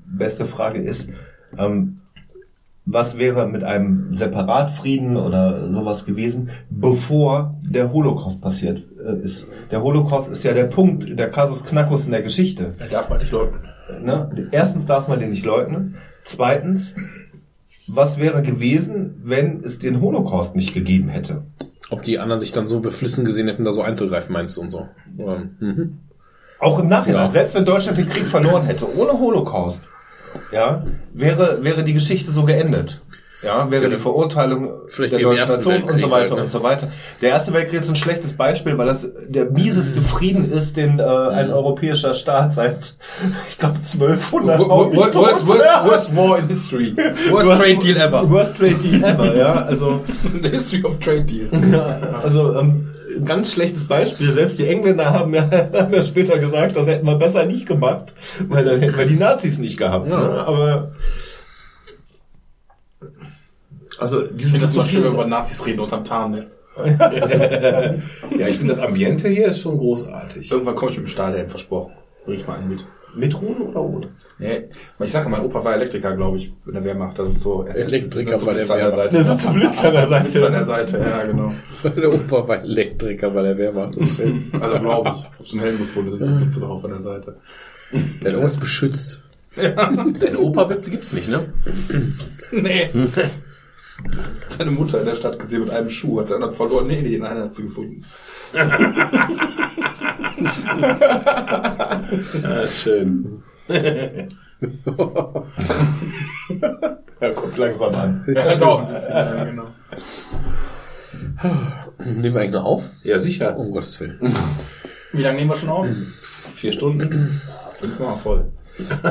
beste 0.05 0.45
Frage 0.45 0.79
ist, 0.79 1.09
ähm, 1.57 1.97
was 2.85 3.17
wäre 3.17 3.47
mit 3.47 3.65
einem 3.65 4.15
Separatfrieden 4.15 5.17
oder 5.17 5.69
sowas 5.69 6.05
gewesen, 6.05 6.51
bevor 6.69 7.53
der 7.69 7.91
Holocaust 7.91 8.41
passiert 8.41 8.83
äh, 9.05 9.21
ist? 9.25 9.47
Der 9.71 9.83
Holocaust 9.83 10.31
ist 10.31 10.43
ja 10.43 10.53
der 10.53 10.63
Punkt, 10.65 11.19
der 11.19 11.29
Kasus 11.29 11.65
Knackus 11.65 12.05
in 12.05 12.11
der 12.13 12.21
Geschichte. 12.21 12.73
Er 12.79 12.87
darf 12.87 13.09
man 13.09 13.19
nicht 13.19 13.31
leugnen. 13.31 13.59
Ne? 14.01 14.49
Erstens 14.51 14.85
darf 14.85 15.07
man 15.07 15.19
den 15.19 15.29
nicht 15.29 15.45
leugnen. 15.45 15.95
Zweitens, 16.23 16.93
was 17.87 18.19
wäre 18.19 18.41
gewesen, 18.41 19.21
wenn 19.23 19.63
es 19.63 19.79
den 19.79 20.01
Holocaust 20.01 20.55
nicht 20.55 20.73
gegeben 20.73 21.07
hätte? 21.09 21.43
Ob 21.89 22.03
die 22.03 22.19
anderen 22.19 22.41
sich 22.41 22.51
dann 22.51 22.67
so 22.67 22.81
beflissen 22.81 23.23
gesehen 23.23 23.47
hätten, 23.47 23.63
da 23.63 23.71
so 23.71 23.81
einzugreifen, 23.81 24.33
meinst 24.33 24.57
du 24.57 24.61
und 24.61 24.69
so. 24.71 24.87
Oder, 25.19 25.43
mhm. 25.59 25.99
Auch 26.59 26.79
im 26.79 26.87
Nachhinein, 26.89 27.25
Ja. 27.27 27.31
selbst 27.31 27.55
wenn 27.55 27.65
Deutschland 27.65 27.97
den 27.97 28.09
Krieg 28.09 28.25
verloren 28.27 28.65
hätte, 28.65 28.93
ohne 28.97 29.13
Holocaust, 29.13 29.87
ja, 30.51 30.85
wäre, 31.13 31.63
wäre 31.63 31.83
die 31.83 31.93
Geschichte 31.93 32.31
so 32.31 32.43
geendet. 32.43 33.01
Ja, 33.43 33.69
wäre 33.69 33.83
Ja, 33.83 33.89
die 33.89 33.97
Verurteilung 33.97 34.71
vielleicht 34.87 35.13
der 35.13 35.21
deutschen 35.21 35.47
Nation 35.47 35.83
und 35.83 35.99
so 35.99 36.09
weiter 36.09 36.29
halt, 36.29 36.31
ne? 36.31 36.41
und 36.41 36.51
so 36.51 36.63
weiter. 36.63 36.91
Der 37.21 37.29
Erste 37.29 37.53
Weltkrieg 37.53 37.81
ist 37.81 37.89
ein 37.89 37.95
schlechtes 37.95 38.33
Beispiel, 38.33 38.77
weil 38.77 38.87
das 38.87 39.07
der 39.27 39.45
mieseste 39.51 40.01
Frieden 40.01 40.51
ist, 40.51 40.75
den 40.75 40.99
äh, 40.99 41.03
ein 41.03 41.51
europäischer 41.51 42.15
Staat 42.15 42.55
seit, 42.55 42.95
ich 43.49 43.59
glaube, 43.59 43.75
1200 43.77 44.59
Worst, 44.59 45.15
worst, 45.15 45.47
worst, 45.47 45.85
worst 45.85 46.15
war 46.15 46.39
in 46.39 46.47
history. 46.47 46.95
Worst 47.29 47.61
trade 47.61 47.77
deal 47.77 47.97
ever. 47.97 48.29
Worst 48.29 48.57
Trade 48.57 48.75
Deal 48.75 49.03
ever, 49.03 49.35
ja. 49.35 49.53
Also, 49.65 50.01
The 50.41 50.49
history 50.49 50.83
of 50.83 50.99
trade 50.99 51.23
deal. 51.23 51.47
ja, 51.71 51.99
also 52.23 52.55
ähm, 52.55 52.87
ein 53.17 53.25
ganz 53.25 53.51
schlechtes 53.51 53.87
Beispiel. 53.87 54.31
Selbst 54.31 54.57
die 54.59 54.67
Engländer 54.67 55.11
haben 55.11 55.33
ja, 55.33 55.49
haben 55.73 55.93
ja 55.93 56.01
später 56.01 56.39
gesagt, 56.39 56.75
das 56.75 56.87
hätten 56.87 57.05
wir 57.05 57.15
besser 57.15 57.45
nicht 57.45 57.67
gemacht, 57.67 58.13
weil 58.47 58.65
dann 58.65 58.79
hätten 58.79 58.97
wir 58.97 59.05
die 59.05 59.15
Nazis 59.15 59.59
nicht 59.59 59.77
gehabt. 59.77 60.07
Ja. 60.07 60.17
Ne? 60.17 60.47
Aber 60.47 60.91
also 63.99 64.23
Ich 64.25 64.43
finde 64.45 64.59
das 64.59 64.75
mal 64.75 64.85
schön, 64.85 65.03
wenn 65.03 65.11
wir 65.11 65.13
über 65.13 65.25
Nazis 65.27 65.65
reden 65.65 65.79
unterm 65.79 66.03
Tarnnetz. 66.03 66.61
Ja, 68.37 68.47
ich 68.47 68.57
finde 68.57 68.75
das 68.75 68.83
Ambiente 68.83 69.29
hier 69.29 69.47
ist 69.47 69.61
schon 69.61 69.77
großartig. 69.77 70.51
Irgendwann 70.51 70.75
komme 70.75 70.91
ich 70.91 70.97
mit 70.97 71.07
dem 71.07 71.09
Stahlhelm, 71.09 71.49
versprochen. 71.49 71.93
Bring 72.25 72.39
ich 72.39 72.47
mal 72.47 72.57
einen 72.57 72.69
mit. 72.69 72.81
ist 72.81 72.87
mit 73.15 73.41
Ruhen 73.41 73.61
oder 73.61 73.81
ohne? 73.81 74.09
Nee, 74.37 74.65
ich 74.99 75.11
sage, 75.11 75.29
mein 75.29 75.41
Opa 75.43 75.63
war 75.63 75.73
Elektriker, 75.73 76.15
glaube 76.15 76.37
ich, 76.37 76.51
in 76.65 76.73
der 76.73 76.83
Wehrmacht. 76.83 77.17
Da 77.17 77.25
sind 77.25 77.39
so 77.39 77.63
Elektriker 77.65 78.37
so 78.37 78.45
bei 78.45 78.53
der 78.53 78.69
Wehrmacht. 78.69 78.95
Seite. 78.95 79.15
Der 79.15 79.23
sitzt 79.23 79.41
so 79.41 79.49
Blitz 79.49 79.83
an 79.83 79.93
der 79.93 80.05
Blitze 80.05 80.45
an 80.45 80.51
der 80.53 80.65
Seite. 80.65 80.91
Seite, 80.91 81.09
ja, 81.09 81.23
genau. 81.23 81.51
Der 81.95 82.13
Opa 82.13 82.47
war 82.47 82.61
Elektriker 82.61 83.29
bei 83.31 83.41
der 83.41 83.57
Wehrmacht. 83.57 83.95
Das 83.95 84.03
ist 84.03 84.17
schön. 84.17 84.51
Also 84.61 84.79
glaube 84.79 85.09
ich. 85.09 85.15
Ich 85.17 85.23
habe 85.25 85.35
so 85.39 85.51
einen 85.53 85.61
Helm 85.61 85.77
gefunden, 85.79 86.11
da 86.11 86.17
sind 86.17 86.27
so 86.27 86.35
Blitze 86.35 86.59
drauf 86.59 86.85
an 86.85 86.91
der 86.91 87.01
Seite. 87.01 87.37
Der 87.91 87.99
hat 87.99 88.25
irgendwas 88.25 88.57
beschützt. 88.57 89.21
Deine 89.55 90.37
Opa-Witze 90.39 90.91
gibt's 90.91 91.13
nicht, 91.13 91.29
ne? 91.29 91.51
Nee. 92.51 92.91
Deine 94.57 94.71
Mutter 94.71 94.99
in 94.99 95.05
der 95.05 95.15
Stadt 95.15 95.39
gesehen 95.39 95.61
mit 95.65 95.71
einem 95.71 95.89
Schuh, 95.89 96.19
hat 96.19 96.27
sie 96.29 96.35
anderen 96.35 96.53
verloren. 96.53 96.87
Nee, 96.87 97.01
den 97.01 97.25
einen 97.25 97.43
hat 97.43 97.55
sie 97.55 97.63
gefunden. 97.63 98.01
Ist 102.63 102.77
schön. 102.81 103.43
Ja, 107.19 107.31
kommt 107.31 107.57
langsam 107.57 107.91
an. 107.95 108.23
Ja, 108.27 108.43
ein 108.43 108.87
bisschen. 108.87 109.09
Ja, 109.11 109.43
genau. 109.43 109.67
Nehmen 111.99 112.33
wir 112.33 112.41
eigentlich 112.41 112.51
noch 112.51 112.63
auf? 112.63 112.83
Ja, 113.03 113.17
sicher. 113.19 113.57
Um 113.57 113.71
Gottes 113.71 113.99
Willen. 113.99 114.19
Wie 115.13 115.21
lange 115.21 115.37
nehmen 115.37 115.49
wir 115.49 115.57
schon 115.57 115.69
auf? 115.69 115.87
Vier 116.55 116.71
Stunden. 116.71 117.41
Fünfmal 117.73 118.17
voll. 118.17 118.51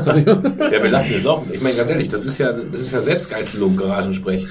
Sorry. 0.01 0.25
Ja, 0.27 0.83
wir 0.83 0.91
lassen 0.91 1.13
es 1.15 1.23
laufen. 1.23 1.51
Ich 1.53 1.61
meine, 1.61 1.77
ganz 1.77 1.91
ehrlich, 1.91 2.09
das 2.09 2.25
ist 2.25 2.39
ja, 2.39 2.53
das 2.53 2.81
ist 2.81 2.93
ja 2.93 3.01
Selbstgeißelung, 3.01 3.77
Garagensprech. 3.77 4.47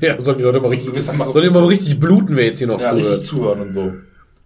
Ja, 0.00 0.20
sollen 0.20 0.38
die 0.38 0.44
Leute 0.44 0.60
mal 0.60 0.68
richtig, 0.68 0.88
sollen 1.00 1.44
die 1.44 1.50
mal 1.50 1.64
richtig 1.64 2.00
bluten, 2.00 2.36
wer 2.36 2.46
jetzt 2.46 2.58
hier 2.58 2.66
noch 2.66 2.80
Ja, 2.80 2.90
richtig 2.90 3.22
zuhört. 3.22 3.24
zuhören 3.26 3.60
und 3.60 3.70
so. 3.70 3.92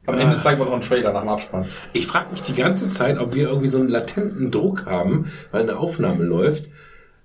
Am 0.06 0.18
Ende 0.18 0.38
zeigen 0.38 0.60
wir 0.60 0.64
noch 0.64 0.72
einen 0.72 0.82
Trailer 0.82 1.12
nach 1.12 1.20
dem 1.20 1.28
Abspann. 1.28 1.66
Ich 1.92 2.06
frage 2.06 2.30
mich 2.32 2.42
die 2.42 2.54
ganze 2.54 2.88
Zeit, 2.88 3.18
ob 3.18 3.34
wir 3.34 3.48
irgendwie 3.48 3.68
so 3.68 3.78
einen 3.78 3.88
latenten 3.88 4.50
Druck 4.50 4.86
haben, 4.86 5.26
weil 5.52 5.62
eine 5.62 5.78
Aufnahme 5.78 6.24
läuft. 6.24 6.68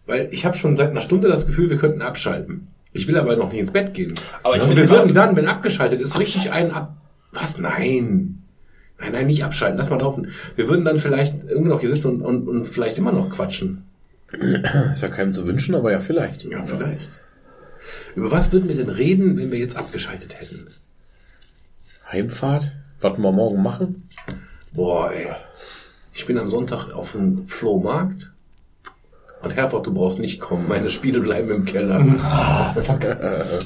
Weil 0.06 0.30
ich 0.32 0.46
habe 0.46 0.56
schon 0.56 0.78
seit 0.78 0.92
einer 0.92 1.02
Stunde 1.02 1.28
das 1.28 1.48
Gefühl, 1.48 1.70
wir 1.70 1.78
könnten 1.78 2.02
abschalten. 2.02 2.68
Ich 2.94 3.08
will 3.08 3.18
aber 3.18 3.36
noch 3.36 3.52
nicht 3.52 3.60
ins 3.60 3.72
Bett 3.72 3.94
gehen. 3.94 4.14
Aber 4.44 4.56
ich 4.56 4.62
Und 4.62 4.70
finde 4.70 4.84
wir 4.84 4.90
würden 4.90 5.14
dann, 5.14 5.36
wenn 5.36 5.48
abgeschaltet 5.48 6.00
ist, 6.00 6.20
richtig 6.20 6.52
einen 6.52 6.72
ab... 6.72 6.96
Was? 7.32 7.58
Nein. 7.58 8.44
Nein, 9.00 9.12
nein, 9.12 9.28
nicht 9.28 9.44
abschalten, 9.44 9.78
lass 9.78 9.90
mal 9.90 10.00
laufen. 10.00 10.32
Wir 10.56 10.70
würden 10.70 10.86
dann 10.86 10.98
vielleicht 10.98 11.44
irgendwie 11.44 11.70
noch 11.70 11.82
hier 11.82 11.90
sitzen 11.90 12.08
und, 12.08 12.22
und, 12.22 12.48
und 12.48 12.66
vielleicht 12.66 12.98
immer 12.98 13.12
noch 13.12 13.30
quatschen. 13.30 13.84
Ist 14.94 15.02
ja 15.02 15.10
keinem 15.10 15.34
zu 15.34 15.46
wünschen, 15.46 15.76
aber 15.76 15.92
ja, 15.92 16.00
vielleicht. 16.00 16.44
Ja, 16.46 16.64
vielleicht. 16.64 17.20
Über 18.16 18.32
was 18.32 18.52
würden 18.52 18.68
wir 18.70 18.76
denn 18.76 18.90
reden, 18.90 19.38
wenn 19.38 19.52
wir 19.52 19.60
jetzt 19.60 19.76
abgeschaltet 19.76 20.40
hätten? 20.40 20.68
Heimfahrt? 22.12 22.72
Was 23.02 23.18
wir 23.18 23.32
morgen 23.32 23.62
machen? 23.62 24.08
Boah, 24.74 25.12
ey. 25.12 25.28
Ich 26.14 26.26
bin 26.26 26.38
am 26.38 26.48
Sonntag 26.48 26.92
auf 26.92 27.12
dem 27.12 27.48
Flohmarkt. 27.48 28.32
Und 29.46 29.56
Herford, 29.56 29.86
du 29.86 29.94
brauchst 29.94 30.18
nicht 30.18 30.40
kommen. 30.40 30.68
Meine 30.68 30.90
Spiele 30.90 31.20
bleiben 31.20 31.52
im 31.52 31.66
Keller. 31.66 32.04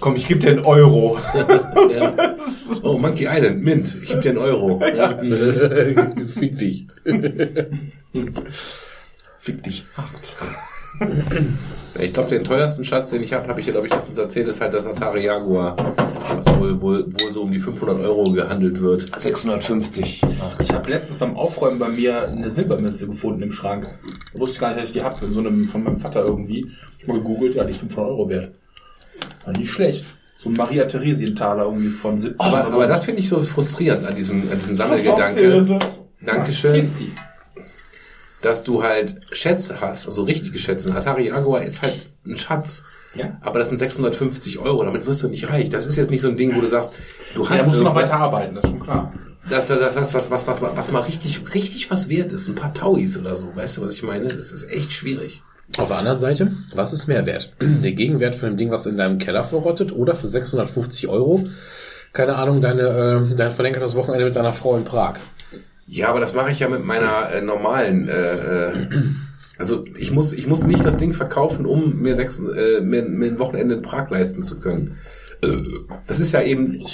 Komm, 0.01 0.17
ich 0.17 0.27
gebe 0.27 0.41
dir 0.41 0.49
einen 0.49 0.66
Euro. 0.66 1.17
ja. 1.95 2.14
Oh, 2.83 2.98
Monkey 2.98 3.27
Island, 3.30 3.64
Mint. 3.64 3.95
Ich 4.01 4.09
geb 4.09 4.22
dir 4.22 4.30
einen 4.30 4.38
Euro. 4.40 4.82
Ja. 4.83 5.19
Fick 6.27 6.58
dich. 6.58 6.88
Fick 9.38 9.64
dich 9.64 9.85
hart. 9.95 10.35
Ich 12.00 12.14
glaube, 12.14 12.30
den 12.30 12.43
teuersten 12.43 12.85
Schatz, 12.85 13.09
den 13.09 13.24
ich 13.24 13.34
habe, 13.34 13.48
habe 13.48 13.59
ich 13.59 13.66
ja, 13.66 13.72
glaube 13.72 13.88
ich, 13.88 13.93
letztens 13.93 14.18
erzählt, 14.18 14.48
ist 14.48 14.61
halt 14.61 14.74
das 14.74 14.85
Atari 14.85 15.26
Jaguar, 15.26 15.76
was 15.76 16.59
wohl, 16.59 16.80
wohl, 16.82 17.06
wohl 17.19 17.34
so 17.34 17.42
um 17.42 17.51
die 17.51 17.59
500 17.59 18.00
Euro 18.00 18.32
gehandelt 18.32 18.80
wird. 18.80 19.19
650. 19.19 20.22
Ich 20.59 20.72
habe 20.72 20.90
letztens 20.90 21.18
beim 21.18 21.35
Aufräumen 21.35 21.80
bei 21.80 21.90
mir 21.90 22.27
eine 22.27 22.51
Silbermünze 22.51 23.08
gefunden 23.08 23.42
im 23.42 23.51
Schrank. 23.51 23.88
Da 24.34 24.40
wusste 24.40 24.53
ich 24.53 24.59
gar 24.59 24.69
nicht, 24.69 24.82
dass 24.82 24.90
ich 24.90 24.93
die 24.93 25.03
habe. 25.03 25.26
In 25.26 25.34
so 25.34 25.40
einem 25.40 25.68
von 25.68 25.84
meinem 25.84 26.00
Vater 26.00 26.24
irgendwie. 26.24 26.72
Ich 27.01 27.08
mal 27.08 27.18
gegoogelt, 27.18 27.56
ja, 27.56 27.64
die 27.64 27.72
ist 27.72 27.80
500 27.80 28.11
Euro 28.11 28.30
wert. 28.30 28.53
War 29.45 29.58
nicht 29.58 29.72
schlecht. 29.72 30.06
So 30.42 30.50
ein 30.50 30.56
Maria 30.56 30.85
Theresienthaler 30.85 31.66
irgendwie 31.66 31.90
von 31.90 32.18
17 32.18 32.40
Aber, 32.40 32.64
aber 32.66 32.88
das 32.88 33.03
finde 33.03 33.19
ich 33.19 33.27
so 33.27 33.42
frustrierend 33.42 34.06
an 34.06 34.16
diesem, 34.16 34.50
an 34.50 34.58
diesem 34.58 34.76
Sammelgedanke. 34.76 35.68
Dankeschön. 36.22 36.82
Sissi. 36.82 37.11
Dass 38.42 38.64
du 38.64 38.84
halt 38.84 39.19
Schätze 39.32 39.82
hast, 39.82 40.06
also 40.06 40.24
richtige 40.24 40.59
Schätze. 40.59 40.90
Ein 40.90 40.98
Atari 40.98 41.27
Jaguar 41.27 41.64
ist 41.64 41.82
halt 41.82 42.11
ein 42.26 42.38
Schatz. 42.38 42.84
Ja. 43.16 43.38
Aber 43.42 43.59
das 43.59 43.69
sind 43.69 43.80
650 43.80 44.59
Euro, 44.59 44.84
damit 44.84 45.06
wirst 45.06 45.24
du 45.24 45.27
nicht 45.27 45.50
reich. 45.50 45.69
Das 45.69 45.85
ist 45.85 45.95
jetzt 45.95 46.11
nicht 46.11 46.22
so 46.22 46.30
ein 46.30 46.38
Ding, 46.38 46.56
wo 46.56 46.61
du 46.61 46.68
sagst, 46.68 46.93
du 47.34 47.43
Ja, 47.43 47.50
hast 47.50 47.61
da 47.61 47.68
musst 47.68 47.80
du 47.80 47.84
noch 47.84 47.95
weiter 47.95 48.16
arbeiten, 48.18 48.56
das 48.56 48.64
ist 48.64 48.69
schon 48.69 48.80
klar. 48.80 49.11
Das, 49.50 49.68
das, 49.68 49.95
das 49.95 50.14
was, 50.14 50.30
was, 50.30 50.48
was, 50.48 50.61
was, 50.61 50.77
was 50.77 50.92
mal 50.92 51.01
richtig, 51.01 51.53
richtig 51.53 51.90
was 51.90 52.08
wert 52.08 52.32
ist. 52.32 52.48
Ein 52.48 52.56
paar 52.56 52.74
Tauis 52.74 53.18
oder 53.18 53.35
so. 53.35 53.56
Weißt 53.56 53.77
du, 53.77 53.82
was 53.82 53.93
ich 53.93 54.03
meine? 54.03 54.27
Das 54.27 54.51
ist 54.51 54.69
echt 54.69 54.92
schwierig. 54.92 55.42
Auf 55.77 55.88
der 55.88 55.98
anderen 55.98 56.19
Seite, 56.19 56.51
was 56.74 56.93
ist 56.93 57.08
mehr 57.08 57.26
wert? 57.26 57.51
Der 57.59 57.92
Gegenwert 57.92 58.35
von 58.35 58.50
dem 58.50 58.58
Ding, 58.58 58.72
was 58.72 58.85
in 58.85 58.98
deinem 58.98 59.18
Keller 59.18 59.43
verrottet 59.43 59.92
oder 59.92 60.16
für 60.16 60.27
650 60.27 61.08
Euro, 61.08 61.43
keine 62.11 62.35
Ahnung, 62.35 62.61
deine, 62.61 62.82
äh, 63.32 63.35
dein 63.35 63.51
verlängertes 63.51 63.95
Wochenende 63.95 64.26
mit 64.26 64.35
deiner 64.35 64.53
Frau 64.53 64.76
in 64.76 64.84
Prag. 64.84 65.16
Ja, 65.92 66.09
aber 66.09 66.19
das 66.19 66.34
mache 66.35 66.51
ich 66.51 66.59
ja 66.59 66.69
mit 66.69 66.85
meiner 66.85 67.32
äh, 67.32 67.42
normalen. 67.42 68.08
Äh, 68.08 68.34
äh, 68.34 68.72
also 69.58 69.84
ich 69.98 70.11
muss, 70.11 70.34
ich 70.34 70.45
muss 70.45 70.64
nicht 70.64 70.85
das 70.85 70.98
Ding 70.98 71.14
verkaufen, 71.14 71.66
um 71.66 72.00
mir, 72.01 72.14
sechs, 72.14 72.40
äh, 72.40 72.80
mir, 72.82 73.01
mir 73.03 73.26
ein 73.27 73.40
Wochenende 73.40 73.76
in 73.76 73.82
Prag 73.82 74.09
leisten 74.11 74.43
zu 74.43 74.59
können. 74.59 74.98
Äh, 75.42 75.48
Das 76.06 76.19
ist 76.19 76.32
ja 76.32 76.43
eben. 76.43 76.85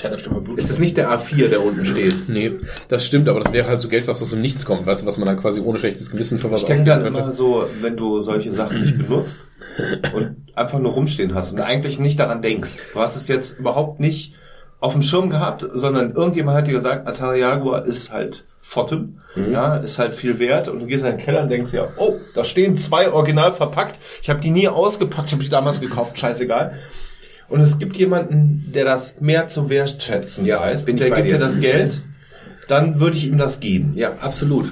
Es 0.55 0.69
ist 0.69 0.79
nicht 0.79 0.95
der 0.95 1.09
A4, 1.09 1.49
der 1.49 1.61
unten 1.61 1.85
steht. 1.85 2.29
Nee, 2.29 2.53
das 2.87 3.05
stimmt, 3.05 3.27
aber 3.27 3.41
das 3.41 3.51
wäre 3.51 3.67
halt 3.67 3.81
so 3.81 3.89
Geld, 3.89 4.07
was 4.07 4.21
aus 4.21 4.29
dem 4.29 4.39
Nichts 4.39 4.63
kommt, 4.65 4.85
weißt 4.85 5.01
du, 5.01 5.05
was 5.05 5.17
man 5.17 5.27
dann 5.27 5.37
quasi 5.37 5.59
ohne 5.59 5.77
schlechtes 5.77 6.09
Gewissen 6.11 6.37
für 6.37 6.49
was 6.49 6.61
Ich 6.61 6.67
denke 6.67 6.85
dann 6.85 7.05
immer 7.05 7.31
so, 7.33 7.65
wenn 7.81 7.97
du 7.97 8.21
solche 8.21 8.51
Sachen 8.53 8.79
nicht 8.79 8.97
benutzt 8.97 9.39
und 10.13 10.35
einfach 10.55 10.79
nur 10.79 10.93
rumstehen 10.93 11.35
hast 11.35 11.51
und 11.51 11.59
eigentlich 11.59 11.99
nicht 11.99 12.19
daran 12.19 12.41
denkst. 12.41 12.77
Du 12.93 12.99
hast 12.99 13.17
es 13.17 13.27
jetzt 13.27 13.59
überhaupt 13.59 13.99
nicht 13.99 14.35
auf 14.79 14.93
dem 14.93 15.01
Schirm 15.01 15.29
gehabt, 15.29 15.65
sondern 15.73 16.11
irgendjemand 16.11 16.57
hat 16.57 16.67
dir 16.67 16.73
gesagt, 16.73 17.07
Atari 17.07 17.39
Jaguar 17.39 17.85
ist 17.85 18.11
halt 18.11 18.45
Fotten, 18.61 19.21
ja, 19.35 19.77
ist 19.77 19.99
halt 19.99 20.15
viel 20.15 20.39
wert 20.39 20.67
und 20.67 20.79
du 20.79 20.85
gehst 20.87 21.03
in 21.03 21.11
den 21.11 21.19
Keller 21.19 21.43
und 21.43 21.49
denkst 21.49 21.71
ja, 21.73 21.87
oh, 21.97 22.15
da 22.33 22.43
stehen 22.43 22.77
zwei 22.77 23.11
original 23.11 23.53
verpackt. 23.53 23.99
Ich 24.21 24.29
habe 24.29 24.39
die 24.39 24.49
nie 24.49 24.67
ausgepackt, 24.67 25.27
ich 25.27 25.33
habe 25.33 25.43
die 25.43 25.49
damals 25.49 25.79
gekauft, 25.79 26.17
scheißegal. 26.17 26.73
Und 27.47 27.61
es 27.61 27.77
gibt 27.77 27.95
jemanden, 27.97 28.71
der 28.73 28.85
das 28.85 29.21
mehr 29.21 29.45
zu 29.45 29.69
wertschätzen 29.69 30.45
Ja, 30.45 30.61
weiß, 30.61 30.85
bin 30.85 30.97
der 30.97 31.11
gibt 31.11 31.27
dir 31.27 31.37
das 31.37 31.59
Geld, 31.59 32.01
dann 32.67 32.99
würde 32.99 33.17
ich 33.17 33.27
ihm 33.27 33.37
das 33.37 33.59
geben 33.59 33.93
Ja, 33.95 34.13
absolut. 34.19 34.71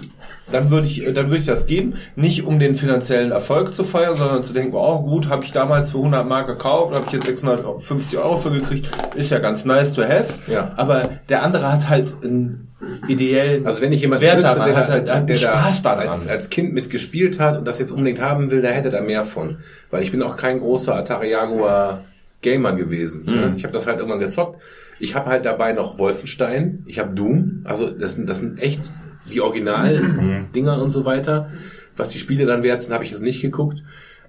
Dann 0.53 0.69
würde 0.69 0.87
ich, 0.87 1.03
dann 1.03 1.27
würde 1.27 1.37
ich 1.37 1.45
das 1.45 1.65
geben, 1.65 1.95
nicht 2.15 2.45
um 2.45 2.59
den 2.59 2.75
finanziellen 2.75 3.31
Erfolg 3.31 3.73
zu 3.73 3.83
feiern, 3.83 4.15
sondern 4.15 4.43
zu 4.43 4.53
denken, 4.53 4.75
oh 4.75 5.01
gut, 5.01 5.27
habe 5.27 5.43
ich 5.43 5.51
damals 5.51 5.89
für 5.89 5.97
100 5.97 6.27
Mark 6.27 6.47
gekauft, 6.47 6.93
habe 6.93 7.05
ich 7.07 7.13
jetzt 7.13 7.25
650 7.25 8.19
Euro 8.19 8.37
für 8.37 8.51
gekriegt, 8.51 8.87
ist 9.15 9.31
ja 9.31 9.39
ganz 9.39 9.65
nice 9.65 9.93
to 9.93 10.03
have. 10.03 10.27
Ja. 10.47 10.71
Aber 10.75 11.01
der 11.29 11.43
andere 11.43 11.71
hat 11.71 11.89
halt 11.89 12.13
einen 12.23 12.69
ideellen 13.07 13.65
Also 13.65 13.81
wenn 13.81 13.91
ich 13.93 14.01
jemanden 14.01 14.23
Wert 14.23 14.37
wüsste, 14.37 14.55
der, 14.55 14.75
hat 14.75 14.87
der, 14.89 14.93
halt 14.95 15.07
der, 15.07 15.15
einen 15.15 15.35
Spaß 15.35 15.81
da 15.81 15.93
als, 15.93 16.27
als 16.27 16.49
Kind 16.49 16.73
mitgespielt 16.73 17.39
hat 17.39 17.57
und 17.57 17.65
das 17.65 17.79
jetzt 17.79 17.91
unbedingt 17.91 18.21
haben 18.21 18.51
will, 18.51 18.61
der 18.61 18.73
hätte 18.73 18.89
da 18.89 19.01
mehr 19.01 19.23
von. 19.23 19.57
Weil 19.89 20.03
ich 20.03 20.11
bin 20.11 20.21
auch 20.21 20.35
kein 20.35 20.59
großer 20.59 20.95
Atari 20.95 21.31
Jaguar 21.31 22.01
Gamer 22.41 22.73
gewesen. 22.73 23.23
Mhm. 23.25 23.33
Ne? 23.33 23.53
Ich 23.57 23.63
habe 23.63 23.73
das 23.73 23.87
halt 23.87 23.97
irgendwann 23.97 24.19
gezockt. 24.19 24.61
Ich 24.99 25.15
habe 25.15 25.29
halt 25.29 25.45
dabei 25.45 25.73
noch 25.73 25.97
Wolfenstein, 25.97 26.83
ich 26.85 26.99
habe 26.99 27.15
Doom, 27.15 27.61
also 27.63 27.89
das 27.89 28.13
sind, 28.13 28.29
das 28.29 28.39
sind 28.39 28.59
echt 28.59 28.91
die 29.31 29.35
Mhm. 29.39 29.41
Original-Dinger 29.43 30.81
und 30.81 30.89
so 30.89 31.05
weiter. 31.05 31.49
Was 31.95 32.09
die 32.09 32.17
Spiele 32.17 32.45
dann 32.45 32.63
wert 32.63 32.81
sind, 32.81 32.93
habe 32.93 33.03
ich 33.03 33.11
jetzt 33.11 33.21
nicht 33.21 33.41
geguckt. 33.41 33.77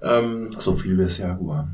Ähm, 0.02 0.50
so 0.58 0.74
viel 0.74 0.98
wie 0.98 1.02
es 1.02 1.18
Jaguar. 1.18 1.68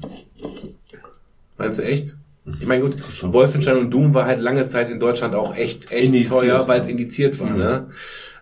Meinst 1.58 1.78
du 1.78 1.82
echt? 1.84 2.16
Ich 2.60 2.66
meine, 2.66 2.82
gut, 2.82 2.96
Wolfenstein 3.32 3.76
und 3.76 3.90
Doom 3.92 4.14
war 4.14 4.24
halt 4.24 4.40
lange 4.40 4.66
Zeit 4.66 4.90
in 4.90 4.98
Deutschland 4.98 5.34
auch 5.34 5.54
echt, 5.54 5.92
echt 5.92 6.06
Indiziert. 6.06 6.28
teuer, 6.30 6.68
weil 6.68 6.80
es 6.80 6.88
indiziert 6.88 7.38
war. 7.38 7.50
Ne? 7.50 7.86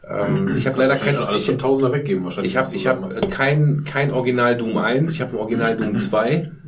Ähm, 0.08 0.54
ich 0.56 0.66
habe 0.66 0.78
leider 0.78 0.94
kein, 0.96 1.16
alles 1.16 1.48
ich, 1.48 1.56
Tausender 1.56 1.92
weggeben 1.92 2.22
wahrscheinlich. 2.24 2.52
ich 2.52 2.56
habe 2.56 2.74
ich 2.74 2.86
hab 2.86 3.30
kein, 3.30 3.84
kein 3.84 4.10
Original 4.12 4.56
Doom 4.56 4.76
1, 4.78 5.12
ich 5.12 5.20
habe 5.20 5.32
ein 5.32 5.38
Original 5.38 5.76
Doom 5.76 5.96
2. 5.98 6.50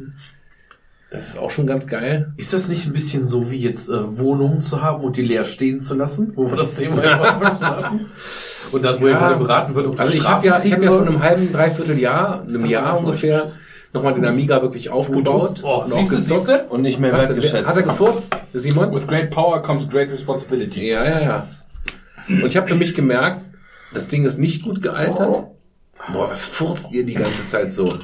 Das 1.10 1.28
ist 1.28 1.39
auch 1.39 1.50
schon 1.50 1.66
ganz 1.66 1.89
geil. 1.89 2.28
Ist 2.36 2.52
das 2.52 2.68
nicht 2.68 2.86
ein 2.86 2.92
bisschen 2.92 3.24
so 3.24 3.50
wie 3.50 3.56
jetzt 3.58 3.89
äh, 3.89 4.18
Wohnungen 4.18 4.60
zu 4.60 4.80
haben 4.80 5.02
und 5.02 5.16
die 5.16 5.22
leer 5.22 5.44
stehen 5.44 5.80
zu 5.80 5.94
lassen, 5.94 6.32
wo 6.36 6.48
wir 6.48 6.56
das 6.56 6.74
Thema 6.74 7.02
ja 7.05 7.18
hatten? 7.60 8.06
Und 8.70 8.84
dann, 8.84 9.00
wo 9.00 9.08
Ja. 9.08 9.18
gerade 9.18 9.36
beraten 9.36 9.74
wird, 9.74 9.86
ob 9.89 9.98
Also 9.98 10.14
ich 10.14 10.24
habe 10.28 10.47
ja, 10.47 10.62
ich 10.62 10.72
habe 10.72 10.84
ja 10.84 10.90
vor 10.92 11.00
einem 11.00 11.20
halben, 11.20 11.52
dreiviertel 11.52 11.98
Jahr, 11.98 12.42
einem 12.42 12.62
haben 12.62 12.70
Jahr 12.70 12.98
ungefähr, 12.98 13.44
nochmal 13.92 14.14
den 14.14 14.24
Amiga 14.24 14.62
wirklich 14.62 14.90
aufgebaut. 14.90 15.62
Oh, 15.64 15.82
und 15.84 15.92
auch 15.92 15.98
siehst 15.98 16.12
du, 16.12 16.16
gezockt. 16.16 16.47
siehst 16.47 16.60
du? 16.68 16.72
Und 16.72 16.82
nicht 16.82 17.00
mehr 17.00 17.12
Hast 17.12 17.24
du, 17.30 17.34
wertgeschätzt. 17.34 17.66
hat 17.66 17.76
er 17.76 17.82
gefurzt, 17.82 18.36
Simon? 18.55 18.94
With 18.94 19.08
great 19.08 19.30
power 19.30 19.60
comes 19.62 19.89
great 19.89 20.10
responsibility. 20.10 20.90
Ja, 20.92 21.05
ja, 21.05 21.20
ja. 21.20 21.47
Und 22.28 22.47
ich 22.47 22.56
habe 22.56 22.68
für 22.68 22.76
mich 22.76 22.94
gemerkt, 22.94 23.40
das 23.92 24.06
Ding 24.06 24.24
ist 24.24 24.39
nicht 24.39 24.62
gut 24.62 24.80
gealtert. 24.80 25.44
Boah, 26.12 26.30
was 26.30 26.47
furzt 26.47 26.92
ihr 26.92 27.05
die 27.05 27.14
ganze 27.14 27.48
Zeit 27.48 27.72
so? 27.72 27.98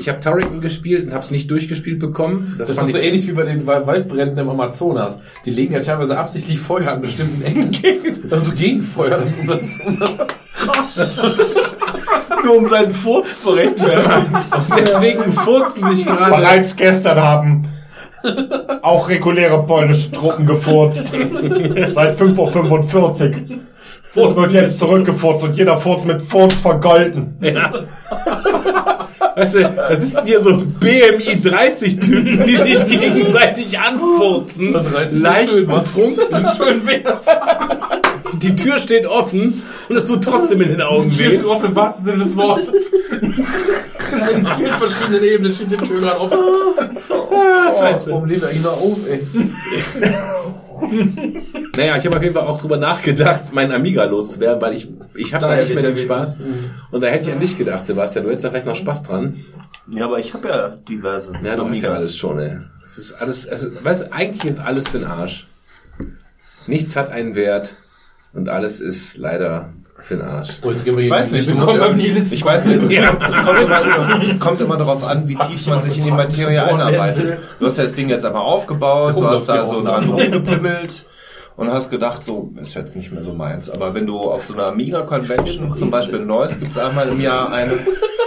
Ich 0.00 0.08
habe 0.08 0.18
Turrican 0.20 0.60
gespielt 0.60 1.04
und 1.06 1.12
habe 1.12 1.22
es 1.22 1.30
nicht 1.30 1.50
durchgespielt 1.50 1.98
bekommen. 1.98 2.54
Das, 2.58 2.68
Das 2.68 2.76
fand 2.76 2.88
ist 2.88 2.94
so 2.96 3.00
ich 3.00 3.06
ähnlich 3.06 3.28
wie 3.28 3.32
bei 3.32 3.42
den 3.44 3.66
Wa- 3.66 3.86
Waldbränden 3.86 4.38
im 4.38 4.48
Amazonas. 4.48 5.20
Die 5.44 5.50
legen 5.50 5.74
ja 5.74 5.80
teilweise 5.80 6.18
absichtlich 6.18 6.58
Feuer 6.58 6.92
an 6.92 7.00
bestimmten 7.02 7.42
Ecken. 7.42 7.70
Also 8.30 8.52
Gegenfeuer, 8.52 9.22
um 9.40 9.46
das, 9.48 9.76
um 9.84 9.98
das 9.98 10.12
Nur 12.44 12.56
um 12.58 12.68
seinen 12.70 12.92
Furz 12.92 13.26
zu 13.42 13.50
rechtfertigen. 13.50 14.36
Deswegen 14.78 15.32
furzen 15.32 15.88
sich 15.90 16.06
gerade. 16.06 16.36
Bereits 16.36 16.76
gestern 16.76 17.18
haben 17.20 17.68
auch 18.82 19.08
reguläre 19.08 19.62
polnische 19.66 20.12
Truppen 20.12 20.46
gefurzt. 20.46 21.06
Seit 21.08 22.16
5.45 22.18 22.94
Uhr. 22.94 23.58
Furz 24.04 24.36
wird 24.36 24.52
jetzt 24.52 24.78
zurückgefurzt 24.78 25.44
und 25.44 25.56
jeder 25.56 25.76
Furz 25.76 26.04
mit 26.04 26.22
Furz 26.22 26.54
vergolten. 26.54 27.36
Ja. 27.40 27.72
Weißt 29.36 29.54
du, 29.54 29.62
da 29.62 29.98
sitzen 29.98 30.24
hier 30.24 30.40
so 30.40 30.56
BMI 30.56 31.40
30 31.40 32.00
Typen, 32.00 32.46
die 32.46 32.56
sich 32.56 32.86
gegenseitig 32.86 33.78
anfurzen. 33.78 34.72
30 34.72 35.20
Leicht 35.20 35.66
betrunken. 35.66 36.46
Schön 36.56 36.86
wär's. 36.86 37.24
Die 38.34 38.56
Tür 38.56 38.78
steht 38.78 39.06
offen 39.06 39.62
und 39.88 39.96
es 39.96 40.06
tut 40.06 40.24
trotzdem 40.24 40.60
in 40.62 40.70
den 40.70 40.82
Augen 40.82 41.10
Tür 41.10 41.18
weh. 41.18 41.34
steht 41.34 41.44
offen 41.44 41.66
im 41.66 41.76
wahrsten 41.76 42.04
Sinne 42.04 42.24
des 42.24 42.36
Wortes. 42.36 42.68
In 44.10 44.44
vielen 44.44 44.72
verschiedenen 44.72 45.22
Ebenen 45.22 45.54
steht 45.54 45.70
die 45.70 45.76
Tür 45.76 46.00
gerade 46.00 46.20
offen. 46.20 46.38
Scheiße. 47.78 48.10
Warum 48.10 48.28
lebt 48.28 48.42
eigentlich 48.44 48.62
noch 48.62 48.72
auf, 48.72 48.98
ey? 49.08 49.26
Naja, 51.76 51.96
ich 51.96 52.04
habe 52.04 52.16
auf 52.16 52.22
jeden 52.22 52.34
Fall 52.34 52.46
auch 52.46 52.60
drüber 52.60 52.76
nachgedacht, 52.76 53.52
meinen 53.52 53.72
Amiga 53.72 54.04
loszuwerden, 54.04 54.60
weil 54.60 54.74
ich, 54.74 54.88
ich 55.14 55.32
habe 55.32 55.42
da 55.42 55.48
Daher 55.48 55.62
nicht 55.62 55.74
mehr 55.74 55.82
den 55.82 55.98
Spaß. 55.98 56.38
Und 56.90 57.00
da 57.00 57.06
hätte 57.06 57.28
ich 57.28 57.32
an 57.32 57.40
dich 57.40 57.56
gedacht, 57.56 57.86
Sebastian. 57.86 58.24
Du 58.24 58.30
hättest 58.30 58.44
da 58.44 58.50
vielleicht 58.50 58.66
noch 58.66 58.76
Spaß 58.76 59.04
dran. 59.04 59.36
Ja, 59.88 60.06
aber 60.06 60.18
ich 60.18 60.34
habe 60.34 60.48
ja 60.48 60.68
diverse. 60.68 61.32
Ja, 61.42 61.56
du 61.56 61.68
hast 61.68 61.80
ja 61.80 61.94
alles 61.94 62.16
schon, 62.16 62.38
ey. 62.38 62.58
Es 62.84 62.98
ist 62.98 63.12
alles, 63.12 63.46
es 63.46 63.62
ist, 63.62 63.84
weißt 63.84 64.02
du, 64.02 64.12
eigentlich 64.12 64.44
ist 64.44 64.58
alles 64.58 64.88
für 64.88 64.98
den 64.98 65.06
Arsch. 65.06 65.46
Nichts 66.66 66.96
hat 66.96 67.08
einen 67.08 67.34
Wert 67.34 67.76
und 68.32 68.48
alles 68.48 68.80
ist 68.80 69.16
leider 69.16 69.72
für 70.02 70.16
den 70.16 70.26
Arsch. 70.26 70.58
Oh, 70.62 70.70
jetzt 70.70 70.84
gehen 70.84 70.96
wir 70.96 71.04
Ich 71.04 71.10
weiß 71.10 71.30
nicht, 71.30 71.50
du 71.50 71.54
musst 71.54 71.76
ja, 71.76 71.90
ich 71.90 72.44
weiß 72.44 72.64
nicht, 72.64 72.82
es, 72.84 72.92
Ja. 72.92 73.16
es, 73.28 73.34
kommt 73.36 73.60
immer, 73.60 74.22
es 74.22 74.40
kommt 74.40 74.60
immer 74.60 74.76
darauf 74.76 75.04
an, 75.04 75.28
wie 75.28 75.36
tief 75.36 75.66
man 75.66 75.80
sich 75.82 75.98
in 75.98 76.04
die 76.04 76.10
Materie 76.10 76.62
einarbeitet. 76.62 77.38
Du 77.58 77.66
hast 77.66 77.78
ja 77.78 77.84
das 77.84 77.94
Ding 77.94 78.08
jetzt 78.08 78.24
aber 78.24 78.40
aufgebaut, 78.40 79.14
du 79.16 79.26
hast 79.26 79.48
da 79.48 79.64
so 79.64 79.82
dran 79.82 80.10
rumgepimmelt 80.10 81.04
und 81.60 81.70
hast 81.70 81.90
gedacht, 81.90 82.24
so, 82.24 82.50
ist 82.58 82.74
jetzt 82.74 82.96
nicht 82.96 83.12
mehr 83.12 83.22
so 83.22 83.34
meins. 83.34 83.68
Aber 83.68 83.92
wenn 83.92 84.06
du 84.06 84.18
auf 84.18 84.46
so 84.46 84.54
einer 84.54 84.68
Amiga 84.68 85.02
Convention, 85.02 85.76
zum 85.76 85.90
Beispiel 85.90 86.20
in 86.20 86.26
Neuss, 86.26 86.58
gibt's 86.58 86.78
einmal 86.78 87.06
im 87.08 87.20
Jahr 87.20 87.52
eine, 87.52 87.78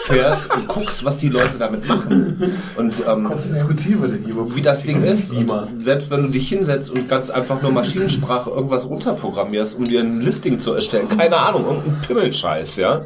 fährst 0.03 0.53
und 0.53 0.67
guckst, 0.67 1.03
was 1.03 1.17
die 1.17 1.29
Leute 1.29 1.57
damit 1.57 1.87
machen. 1.87 2.53
Und 2.77 3.03
ähm, 3.07 3.31
diskutieren 3.33 4.03
wir 4.03 4.09
denn 4.09 4.23
hier 4.23 4.33
überhaupt? 4.33 4.55
wie 4.55 4.61
das 4.61 4.83
Ding 4.83 5.03
ist. 5.03 5.31
Und 5.31 5.83
selbst 5.83 6.11
wenn 6.11 6.21
du 6.21 6.27
dich 6.29 6.47
hinsetzt 6.47 6.91
und 6.91 7.09
ganz 7.09 7.31
einfach 7.31 7.59
nur 7.63 7.71
Maschinensprache 7.71 8.51
irgendwas 8.51 8.87
runterprogrammierst, 8.87 9.79
um 9.79 9.85
dir 9.85 10.01
ein 10.01 10.21
Listing 10.21 10.59
zu 10.59 10.73
erstellen, 10.73 11.09
keine 11.09 11.37
Ahnung, 11.37 11.65
irgendein 11.65 12.01
Pimmelscheiß, 12.01 12.75
ja. 12.75 13.01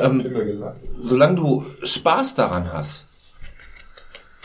Ähm, 0.00 0.24
solange 1.00 1.34
du 1.34 1.64
Spaß 1.82 2.36
daran 2.36 2.72
hast, 2.72 3.03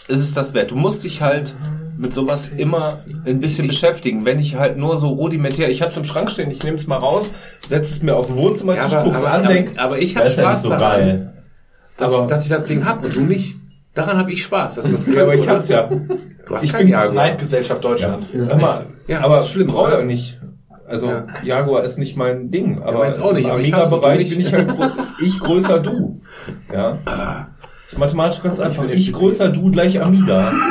ist 0.09 0.19
es 0.19 0.33
das 0.33 0.53
wert. 0.53 0.71
Du 0.71 0.75
musst 0.75 1.03
dich 1.03 1.21
halt 1.21 1.53
mit 1.97 2.13
sowas 2.13 2.49
immer 2.55 2.97
ein 3.25 3.39
bisschen 3.39 3.67
beschäftigen. 3.67 4.23
Wenn 4.25 4.39
ich 4.39 4.55
halt 4.55 4.77
nur 4.77 4.95
so 4.97 5.09
rudimentär, 5.09 5.69
ich 5.69 5.81
hab's 5.81 5.97
im 5.97 6.05
Schrank 6.05 6.31
stehen, 6.31 6.49
ich 6.49 6.63
nehme 6.63 6.77
es 6.77 6.87
mal 6.87 6.97
raus, 6.97 7.33
setze 7.61 7.91
es 7.93 8.03
mir 8.03 8.15
auf 8.15 8.27
den 8.27 8.37
Wohnzimmertisch, 8.37 8.91
Ja, 8.91 8.99
aber, 8.99 9.05
guck's 9.09 9.23
aber, 9.23 9.31
an, 9.33 9.43
aber, 9.45 9.53
denk, 9.53 9.77
aber 9.77 9.97
ich 9.99 10.13
das 10.13 10.23
habe 10.23 10.41
ja 10.41 10.49
Spaß 10.51 10.61
so 10.61 10.69
daran, 10.69 10.99
geil. 10.99 11.33
dass, 11.97 12.13
Aber- 12.13 12.23
ich, 12.23 12.29
dass 12.29 12.43
ich 12.45 12.49
das 12.49 12.65
Ding 12.65 12.85
hab 12.85 13.03
und 13.03 13.15
du 13.15 13.21
nicht. 13.21 13.55
Daran 13.95 14.17
habe 14.17 14.31
ich 14.31 14.43
Spaß. 14.43 14.75
Das 14.75 14.85
ist 14.85 15.07
das 15.07 15.15
Ja, 15.15 15.23
aber 15.23 15.35
ich 15.35 15.47
hab's 15.47 15.67
ja. 15.67 15.89
Du 16.47 16.55
hast 16.55 16.63
Ich 16.63 16.71
bin 16.71 16.87
Jaguar. 16.87 17.13
Neidgesellschaft 17.15 17.83
Deutschland. 17.83 18.23
Hör 18.31 18.55
mal, 18.55 18.85
Ja, 19.07 19.21
aber 19.21 19.41
schlimm, 19.43 19.67
brauche 19.67 19.99
ich 19.99 20.05
nicht. 20.05 20.39
Also 20.87 21.07
Ja. 21.09 21.27
Jaguar 21.43 21.83
ist 21.83 21.99
nicht 21.99 22.15
mein 22.17 22.49
Ding, 22.49 22.81
aber 22.81 22.99
meins 22.99 23.19
auch 23.19 23.33
nicht, 23.33 23.45
im 23.45 23.51
aber 23.51 23.59
ich 23.59 23.73
Amiga-Bereich 23.73 24.29
bin 24.29 24.39
ich 24.39 24.53
halt 24.53 24.69
ich 25.23 25.37
größer 25.39 25.79
du. 25.79 26.21
Ja. 26.73 26.97
Das 27.89 27.95
ist 27.95 27.99
mathematisch 27.99 28.43
ganz 28.43 28.59
einfach. 28.59 28.87
Ich 28.87 29.11
größer 29.11 29.49
du 29.49 29.71
gleich 29.71 29.99
Amiga. 29.99 30.53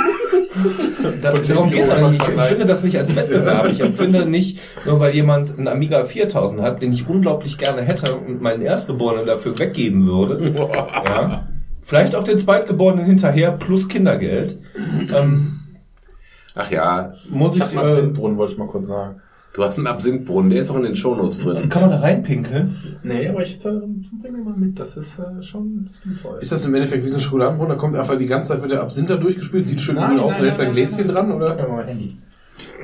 Da, 1.23 1.33
darum 1.33 1.71
geht's 1.71 1.91
auch 1.91 2.11
nicht. 2.11 2.21
Ich 2.21 2.29
empfinde 2.29 2.67
das 2.67 2.83
nicht 2.83 2.99
als 2.99 3.15
Wettbewerb. 3.15 3.71
Ich 3.71 3.81
empfinde 3.81 4.27
nicht, 4.27 4.59
nur 4.87 4.99
weil 4.99 5.15
jemand 5.15 5.57
einen 5.57 5.69
Amiga 5.69 6.05
4000 6.05 6.63
hat, 6.63 6.83
den 6.83 6.93
ich 6.93 7.09
unglaublich 7.09 7.59
gerne 7.59 7.83
hätte 7.83 8.17
und 8.17 8.43
meinen 8.43 8.63
Erstgeborenen 8.63 9.25
dafür 9.25 9.57
weggeben 9.59 10.07
würde. 10.07 10.53
Ja. 10.57 11.49
Vielleicht 11.81 12.17
auch 12.17 12.25
den 12.25 12.39
Zweitgeborenen 12.39 13.05
hinterher 13.05 13.53
plus 13.53 13.89
Kindergeld. 13.89 14.59
Ähm, 15.15 15.61
Ach 16.57 16.71
ja, 16.71 17.15
muss 17.31 17.57
ich, 17.57 17.63
Ich 17.63 17.75
äh, 17.75 18.03
Brunnen, 18.09 18.37
wollte 18.37 18.55
ich 18.55 18.59
mal 18.59 18.67
kurz 18.67 18.89
sagen. 18.89 19.21
Du 19.59 19.65
hast 19.65 19.77
einen 19.77 19.89
Absinthbrunnen, 19.89 20.51
der 20.51 20.61
ist 20.61 20.71
auch 20.71 20.77
in 20.77 20.85
den 20.85 20.95
Shownotes 20.95 21.41
drin. 21.41 21.69
Kann 21.69 21.83
man 21.83 21.91
da 21.91 21.99
reinpinkeln? 21.99 22.77
Nee, 23.03 23.29
aber 23.29 23.43
ich 23.43 23.59
bringe 23.59 24.39
mal 24.45 24.55
mit, 24.57 24.79
das 24.79 24.97
ist 24.97 25.19
äh, 25.19 25.43
schon 25.43 25.91
stilvoll. 25.93 26.39
Ist 26.41 26.53
das 26.53 26.65
im 26.65 26.73
Endeffekt 26.77 27.03
wie 27.03 27.09
so 27.09 27.17
ein 27.17 27.21
Schokoladenbrunnen? 27.21 27.71
Da 27.71 27.75
kommt 27.77 27.97
einfach 27.97 28.17
die 28.17 28.27
ganze 28.27 28.51
Zeit, 28.51 28.63
wird 28.63 28.71
der 28.71 28.83
Absinth 28.83 29.11
da 29.11 29.17
durchgespült, 29.17 29.67
sieht 29.67 29.81
schön 29.81 29.97
grün 29.97 30.21
aus, 30.21 30.37
dann 30.37 30.45
hältst 30.45 30.61
du 30.61 30.67
ein 30.67 30.75
Gläschen 30.75 31.09
dran, 31.09 31.33
oder? 31.33 31.59
Ja, 31.59 31.67
mein 31.67 31.89
Handy. 31.89 32.17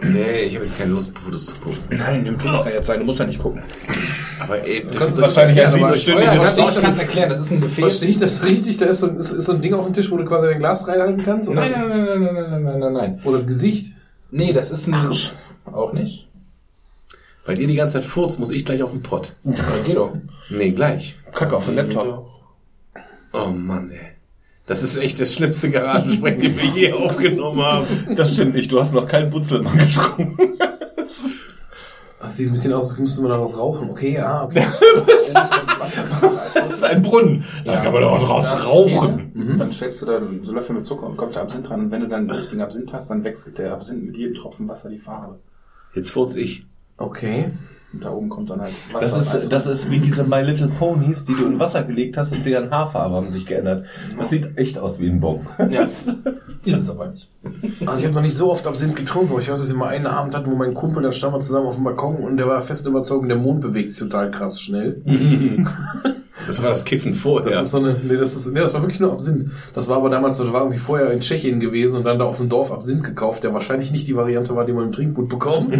Nee, 0.02 0.46
ich 0.46 0.56
habe 0.56 0.64
jetzt 0.64 0.76
keine 0.76 0.90
Lust, 0.90 1.16
Fotos 1.16 1.46
zu 1.46 1.54
gucken. 1.60 1.78
Nein, 1.90 2.24
nimm 2.24 2.38
du 2.38 2.44
ja 2.44 2.68
jetzt 2.68 2.88
sein, 2.88 2.98
du 2.98 3.04
musst 3.04 3.20
ja 3.20 3.26
nicht 3.26 3.38
gucken. 3.38 3.62
Aber 4.40 4.58
ey, 4.66 4.82
du 4.82 4.98
das 4.98 5.12
es 5.12 5.20
wahrscheinlich 5.20 5.64
ein 5.64 5.94
Stündiges. 5.94 6.58
Ich 6.58 6.74
kann 6.82 6.92
es 6.92 6.98
erklären, 6.98 7.30
das 7.30 7.38
ist 7.38 7.52
ein 7.52 7.60
Buffet. 7.60 7.82
Verstehe 7.82 8.08
ich 8.08 8.18
das 8.18 8.44
richtig? 8.44 8.78
Da 8.78 8.86
ist 8.86 8.98
so, 8.98 9.06
ist, 9.10 9.30
ist 9.30 9.44
so 9.44 9.52
ein 9.52 9.60
Ding 9.60 9.74
auf 9.74 9.84
dem 9.84 9.92
Tisch, 9.92 10.10
wo 10.10 10.16
du 10.16 10.24
quasi 10.24 10.48
dein 10.48 10.58
Glas 10.58 10.88
reinhalten 10.88 11.22
kannst? 11.22 11.48
Oder? 11.48 11.60
Nein, 11.60 11.70
nein, 11.70 11.88
nein, 11.88 12.04
nein, 12.04 12.34
nein, 12.34 12.62
nein, 12.64 12.78
nein, 12.80 12.92
nein. 12.92 13.20
Oder 13.22 13.42
Gesicht? 13.42 13.92
Nee, 14.32 14.52
das 14.52 14.72
ist 14.72 14.88
ein... 14.88 14.94
Arsch. 14.94 15.32
Auch 15.66 15.92
nicht? 15.92 16.26
Weil 17.44 17.58
ihr 17.58 17.66
die 17.66 17.74
ganze 17.74 17.94
Zeit 18.00 18.04
furzt, 18.04 18.38
muss 18.38 18.50
ich 18.50 18.64
gleich 18.64 18.82
auf 18.82 18.90
den 18.90 19.02
Pott. 19.02 19.36
Ja, 19.44 19.54
geh 19.84 19.94
doch. 19.94 20.14
Nee, 20.50 20.72
gleich. 20.72 21.16
Kacke 21.32 21.56
auf 21.56 21.66
den 21.66 21.76
Laptop. 21.76 22.30
Oh 23.32 23.48
Mann, 23.48 23.90
ey. 23.90 24.14
Das 24.66 24.82
ist 24.82 24.96
echt 24.96 25.20
das 25.20 25.34
schlimmste 25.34 25.70
Garagensprech, 25.70 26.36
den 26.40 26.56
wir 26.56 26.64
je 26.64 26.92
aufgenommen 26.92 27.62
haben. 27.62 28.16
Das 28.16 28.32
stimmt 28.32 28.54
nicht, 28.54 28.72
du 28.72 28.80
hast 28.80 28.94
noch 28.94 29.06
keinen 29.06 29.30
Butzelmann 29.30 29.78
getrunken. 29.78 30.38
Das 32.20 32.38
sieht 32.38 32.48
ein 32.48 32.52
bisschen 32.52 32.72
aus, 32.72 32.88
als 32.88 32.98
müsste 32.98 33.20
man 33.20 33.32
daraus 33.32 33.58
rauchen. 33.58 33.90
Okay, 33.90 34.14
ja, 34.14 34.44
okay. 34.44 34.66
Das 36.54 36.70
ist 36.76 36.82
ein 36.82 37.02
Brunnen. 37.02 37.44
Da 37.66 37.82
kann 37.82 37.92
man 37.92 38.00
doch 38.00 38.18
draus 38.18 38.64
rauchen. 38.64 39.58
Dann 39.58 39.70
stellst 39.70 40.00
du 40.00 40.06
da 40.06 40.20
so 40.42 40.52
Löffel 40.54 40.74
mit 40.74 40.86
Zucker 40.86 41.06
und 41.06 41.18
kommt 41.18 41.34
der 41.34 41.42
Absinth 41.42 41.68
dran. 41.68 41.80
Und 41.80 41.90
wenn 41.90 42.00
du 42.00 42.08
dann 42.08 42.26
den 42.26 42.34
richtigen 42.34 42.62
Absinth 42.62 42.94
hast, 42.94 43.10
dann 43.10 43.24
wechselt 43.24 43.58
der 43.58 43.74
Absinth 43.74 44.04
mit 44.04 44.16
jedem 44.16 44.34
Tropfen 44.34 44.66
Wasser 44.66 44.88
die 44.88 44.98
Farbe. 44.98 45.38
Jetzt 45.94 46.12
furz 46.12 46.34
ich. 46.34 46.64
Okay. 46.96 47.50
Und 47.92 48.04
da 48.04 48.10
oben 48.10 48.28
kommt 48.28 48.50
dann 48.50 48.60
halt 48.60 48.72
Wasser. 48.92 49.16
Das 49.18 49.34
ist, 49.34 49.52
das 49.52 49.66
ist 49.66 49.90
wie 49.90 50.00
diese 50.00 50.24
My 50.24 50.42
Little 50.42 50.68
Ponies, 50.68 51.24
die 51.24 51.34
du 51.34 51.46
in 51.46 51.58
Wasser 51.60 51.84
gelegt 51.84 52.16
hast 52.16 52.32
und 52.32 52.44
deren 52.44 52.70
Haarfarbe 52.70 53.14
haben 53.14 53.30
sich 53.30 53.46
geändert. 53.46 53.86
Das 54.18 54.30
sieht 54.30 54.58
echt 54.58 54.78
aus 54.78 54.98
wie 54.98 55.08
ein 55.08 55.20
Bon. 55.20 55.46
Ja, 55.70 55.82
ist 55.84 56.08
es 56.64 56.90
aber 56.90 57.08
nicht. 57.08 57.30
Also 57.86 58.00
ich 58.00 58.04
habe 58.06 58.14
noch 58.14 58.22
nicht 58.22 58.36
so 58.36 58.50
oft 58.50 58.66
Absinth 58.66 58.96
getrunken, 58.96 59.32
aber 59.32 59.40
ich 59.40 59.50
weiß, 59.50 59.58
dass 59.60 59.68
wir 59.68 59.76
mal 59.76 59.88
einen 59.88 60.06
Abend 60.06 60.34
hatten, 60.34 60.50
wo 60.50 60.56
mein 60.56 60.74
Kumpel, 60.74 61.02
da 61.02 61.12
standen 61.12 61.36
wir 61.36 61.40
zusammen 61.40 61.66
auf 61.66 61.74
dem 61.76 61.84
Balkon 61.84 62.16
und 62.16 62.36
der 62.36 62.46
war 62.48 62.60
fest 62.60 62.86
überzeugt, 62.86 63.28
der 63.28 63.36
Mond 63.36 63.60
bewegt 63.60 63.90
sich 63.90 63.98
total 63.98 64.30
krass 64.30 64.60
schnell. 64.60 65.02
Das 66.46 66.62
war 66.62 66.68
das 66.70 66.84
Kiffen 66.84 67.14
vorher. 67.14 67.50
Das 67.50 67.62
ist 67.62 67.70
so 67.70 67.78
eine, 67.78 67.96
nee, 68.02 68.16
das 68.16 68.34
ist, 68.34 68.52
nee, 68.52 68.60
das 68.60 68.74
war 68.74 68.82
wirklich 68.82 69.00
nur 69.00 69.12
Absinth. 69.12 69.46
Das 69.74 69.88
war 69.88 69.96
aber 69.96 70.10
damals, 70.10 70.36
so, 70.36 70.44
das 70.44 70.52
war 70.52 70.62
irgendwie 70.62 70.78
vorher 70.78 71.10
in 71.10 71.20
Tschechien 71.20 71.60
gewesen 71.60 71.96
und 71.96 72.04
dann 72.04 72.18
da 72.18 72.24
auf 72.26 72.36
dem 72.36 72.48
Dorf 72.48 72.70
Absinth 72.70 73.02
gekauft, 73.04 73.44
der 73.44 73.54
wahrscheinlich 73.54 73.92
nicht 73.92 74.06
die 74.08 74.16
Variante 74.16 74.54
war, 74.54 74.64
die 74.64 74.72
man 74.72 74.84
im 74.86 74.92
Trinkgut 74.92 75.28
bekommt. 75.28 75.78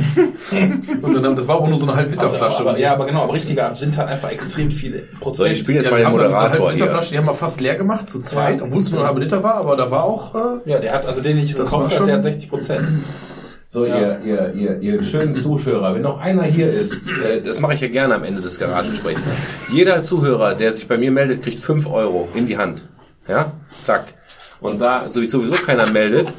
und 1.03 1.23
dann, 1.23 1.37
das 1.37 1.49
war 1.49 1.57
aber 1.57 1.69
nur 1.69 1.77
so 1.77 1.87
eine 1.87 1.97
halb 1.97 2.11
Liter 2.11 2.31
Flasche. 2.31 2.61
Aber, 2.61 2.79
ja, 2.79 2.95
aber 2.95 3.07
genau, 3.07 3.25
aber 3.25 3.35
richtiger 3.35 3.67
Absinth 3.67 3.97
hat 3.99 4.09
einfach 4.09 4.31
extrem 4.31 4.71
viele 4.71 5.01
Prozent. 5.21 5.37
so, 5.37 5.45
ich 5.45 5.59
spiele 5.59 5.79
jetzt 5.79 5.87
Ja, 5.87 5.91
mal 5.91 5.99
den 5.99 6.07
haben 6.07 6.17
dann 6.17 6.29
diese 6.29 6.39
Moderator 6.41 6.73
hier. 6.73 7.01
Die 7.11 7.19
haben 7.19 7.27
wir 7.27 7.35
fast 7.35 7.61
leer 7.61 7.75
gemacht, 7.75 8.09
zu 8.09 8.21
zweit, 8.21 8.61
Ja. 8.61 8.67
obwohl 8.67 8.81
es 8.81 8.91
nur 8.91 9.01
eine 9.01 9.09
halbe 9.09 9.21
Liter 9.21 9.43
war, 9.43 9.57
aber 9.57 9.77
da 9.77 9.91
war 9.91 10.05
auch, 10.05 10.35
äh, 10.35 10.71
Ja, 10.71 10.79
der 10.79 10.93
hat, 10.95 11.07
also 11.07 11.21
den 11.21 11.39
ich 11.39 11.54
Das 11.59 11.71
gekauft 11.71 11.91
war 11.93 11.97
schon- 11.99 12.07
der 12.07 12.17
hat 12.17 12.23
60 12.23 12.49
Prozent. 12.51 12.89
So, 13.71 13.85
ihr, 13.87 14.21
ihr, 14.25 14.53
ihr, 14.55 14.79
ihr 14.81 15.03
schönen 15.03 15.35
Zuhörer, 15.35 15.95
wenn 15.97 16.03
noch 16.03 16.21
einer 16.21 16.45
hier 16.45 16.73
ist, 16.73 16.95
äh, 17.25 17.41
das 17.43 17.59
mache 17.59 17.75
ich 17.75 17.81
ja 17.81 17.89
gerne 17.89 18.15
am 18.15 18.23
Ende 18.23 18.41
des 18.41 18.61
Garagensprechs. 18.61 19.21
Jeder 19.73 20.01
Zuhörer, 20.03 20.55
der 20.55 20.73
sich 20.73 20.87
bei 20.87 20.97
mir 20.97 21.11
meldet, 21.11 21.43
kriegt 21.43 21.59
5 21.59 21.89
Euro 21.89 22.29
in 22.37 22.47
die 22.47 22.57
Hand. 22.57 22.83
Ja? 23.27 23.51
Zack. 23.81 24.05
Und 24.61 24.81
da 24.81 25.11
sowieso 25.11 25.41
keiner 25.67 25.91
meldet, 25.91 26.33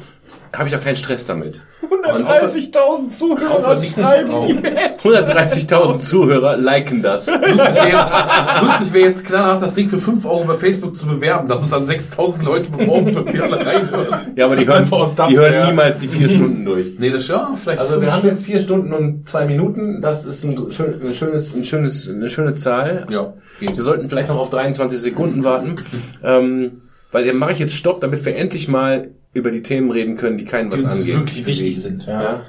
habe 0.56 0.68
ich 0.68 0.76
auch 0.76 0.82
keinen 0.82 0.96
Stress 0.96 1.26
damit. 1.26 1.62
130.000 1.90 3.16
Zuhörer 3.16 3.54
außer 3.54 3.82
schreiben 3.82 4.30
ihm. 4.48 4.62
130.000 4.62 5.98
Zuhörer 6.00 6.56
liken 6.56 7.02
das. 7.02 7.26
Lustig 7.26 7.84
wäre 7.84 8.60
lustig 8.62 8.92
wär 8.92 9.00
jetzt 9.02 9.24
knallhart, 9.24 9.62
das 9.62 9.74
Ding 9.74 9.88
für 9.88 9.98
5 9.98 10.24
Euro 10.24 10.44
bei 10.44 10.54
Facebook 10.54 10.96
zu 10.96 11.06
bewerben, 11.06 11.48
dass 11.48 11.62
es 11.62 11.72
an 11.72 11.86
6000 11.86 12.44
Leute 12.44 12.70
beworben 12.70 13.14
wird, 13.14 13.32
die 13.32 13.40
alle 13.40 13.64
reinhören. 13.64 14.32
Ja, 14.36 14.46
aber 14.46 14.56
die 14.56 14.66
hören, 14.66 14.88
die 15.28 15.36
hören 15.38 15.68
niemals 15.68 16.00
die 16.00 16.08
vier 16.08 16.30
Stunden 16.30 16.64
durch. 16.64 16.98
Nee, 16.98 17.10
das 17.10 17.28
ja, 17.28 17.54
vielleicht 17.56 17.80
Also 17.80 18.00
wir 18.00 18.10
haben 18.10 18.18
Stück. 18.18 18.32
jetzt 18.32 18.44
vier 18.44 18.60
Stunden 18.60 18.92
und 18.92 19.28
zwei 19.28 19.46
Minuten. 19.46 20.00
Das 20.00 20.24
ist 20.24 20.44
ein, 20.44 20.70
schön, 20.70 20.94
ein 21.04 21.14
schönes, 21.14 21.54
ein 21.54 21.64
schönes, 21.64 22.08
eine 22.08 22.30
schöne 22.30 22.54
Zahl. 22.56 23.06
Ja, 23.10 23.34
geht. 23.60 23.76
Wir 23.76 23.82
sollten 23.82 24.08
vielleicht 24.08 24.28
noch 24.28 24.38
auf 24.38 24.50
23 24.50 24.98
Sekunden 24.98 25.44
warten, 25.44 25.76
ähm, 26.22 26.82
weil 27.12 27.26
dann 27.26 27.36
mache 27.36 27.52
ich 27.52 27.58
jetzt 27.58 27.74
Stopp, 27.74 28.00
damit 28.00 28.24
wir 28.24 28.36
endlich 28.36 28.68
mal 28.68 29.10
über 29.36 29.50
die 29.50 29.62
Themen 29.62 29.90
reden 29.90 30.16
können, 30.16 30.38
die 30.38 30.44
keinen 30.44 30.70
was 30.72 30.78
Die 30.80 30.84
uns 30.84 31.00
angehen. 31.00 31.18
wirklich 31.20 31.46
Wichtig 31.46 31.80
sind. 31.82 32.06
Ja. 32.06 32.40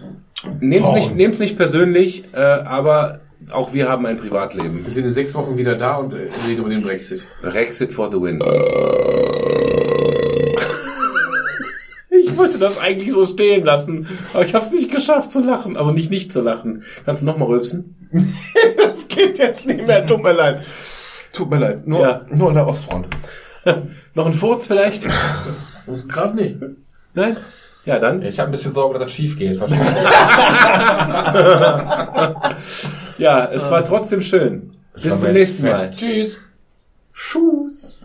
Nehmt's 0.60 0.94
nicht, 0.94 1.16
nehmt's 1.16 1.40
nicht 1.40 1.58
persönlich, 1.58 2.24
äh, 2.34 2.38
aber 2.40 3.20
auch 3.52 3.74
wir 3.74 3.88
haben 3.90 4.06
ein 4.06 4.18
Privatleben. 4.18 4.84
Wir 4.86 4.92
sind 4.92 5.06
in 5.06 5.12
sechs 5.12 5.34
Wochen 5.36 5.58
wieder 5.58 5.76
da 5.76 5.96
und 5.96 6.14
äh, 6.14 6.28
reden 6.48 6.60
über 6.60 6.70
den 6.70 6.82
Brexit. 6.82 7.26
Brexit 7.42 7.94
for 7.94 8.10
the 8.12 8.18
win. 8.22 8.40
Ich 12.10 12.36
wollte 12.38 12.58
das 12.60 12.78
eigentlich 12.78 13.12
so 13.12 13.26
stehen 13.26 13.64
lassen, 13.66 14.08
aber 14.34 14.46
ich 14.46 14.54
habe 14.54 14.64
es 14.64 14.72
nicht 14.72 14.92
geschafft 14.94 15.32
zu 15.34 15.42
lachen. 15.42 15.76
Also 15.78 15.92
nicht 15.92 16.12
nicht 16.12 16.32
zu 16.32 16.42
lachen. 16.42 16.84
Kannst 17.06 17.22
du 17.22 17.26
noch 17.26 17.38
mal 17.38 17.46
rülpsen? 17.46 17.96
Das 18.78 19.08
geht 19.08 19.38
jetzt 19.38 19.66
nicht 19.68 19.86
mehr, 19.88 20.06
tut 20.06 20.24
mir 20.24 20.34
leid. 20.34 20.62
Tut 21.34 21.50
mir 21.50 21.58
leid, 21.60 21.88
nur, 21.88 22.02
Ja. 22.02 22.22
nur 22.32 22.50
an 22.50 22.56
der 22.56 22.68
Ostfront. 22.68 23.08
Noch 24.16 24.26
ein 24.26 24.34
Furz 24.34 24.66
vielleicht? 24.68 25.06
Gerade 26.08 26.36
nicht. 26.36 26.58
Nein? 27.14 27.38
Ja, 27.86 28.00
dann. 28.00 28.22
Ich 28.22 28.40
habe 28.40 28.50
ein 28.50 28.52
bisschen 28.52 28.74
Sorge, 28.74 28.96
dass 29.00 29.06
das 29.06 29.14
schief 29.14 29.38
geht. 29.38 29.60
Ja, 33.18 33.50
es 33.52 33.70
war 33.72 33.84
trotzdem 33.84 34.22
schön. 34.22 34.72
Bis 35.02 35.20
zum 35.22 35.32
nächsten 35.34 35.64
Mal. 35.64 35.92
Tschüss. 35.92 36.38
Tschüss. 37.14 37.97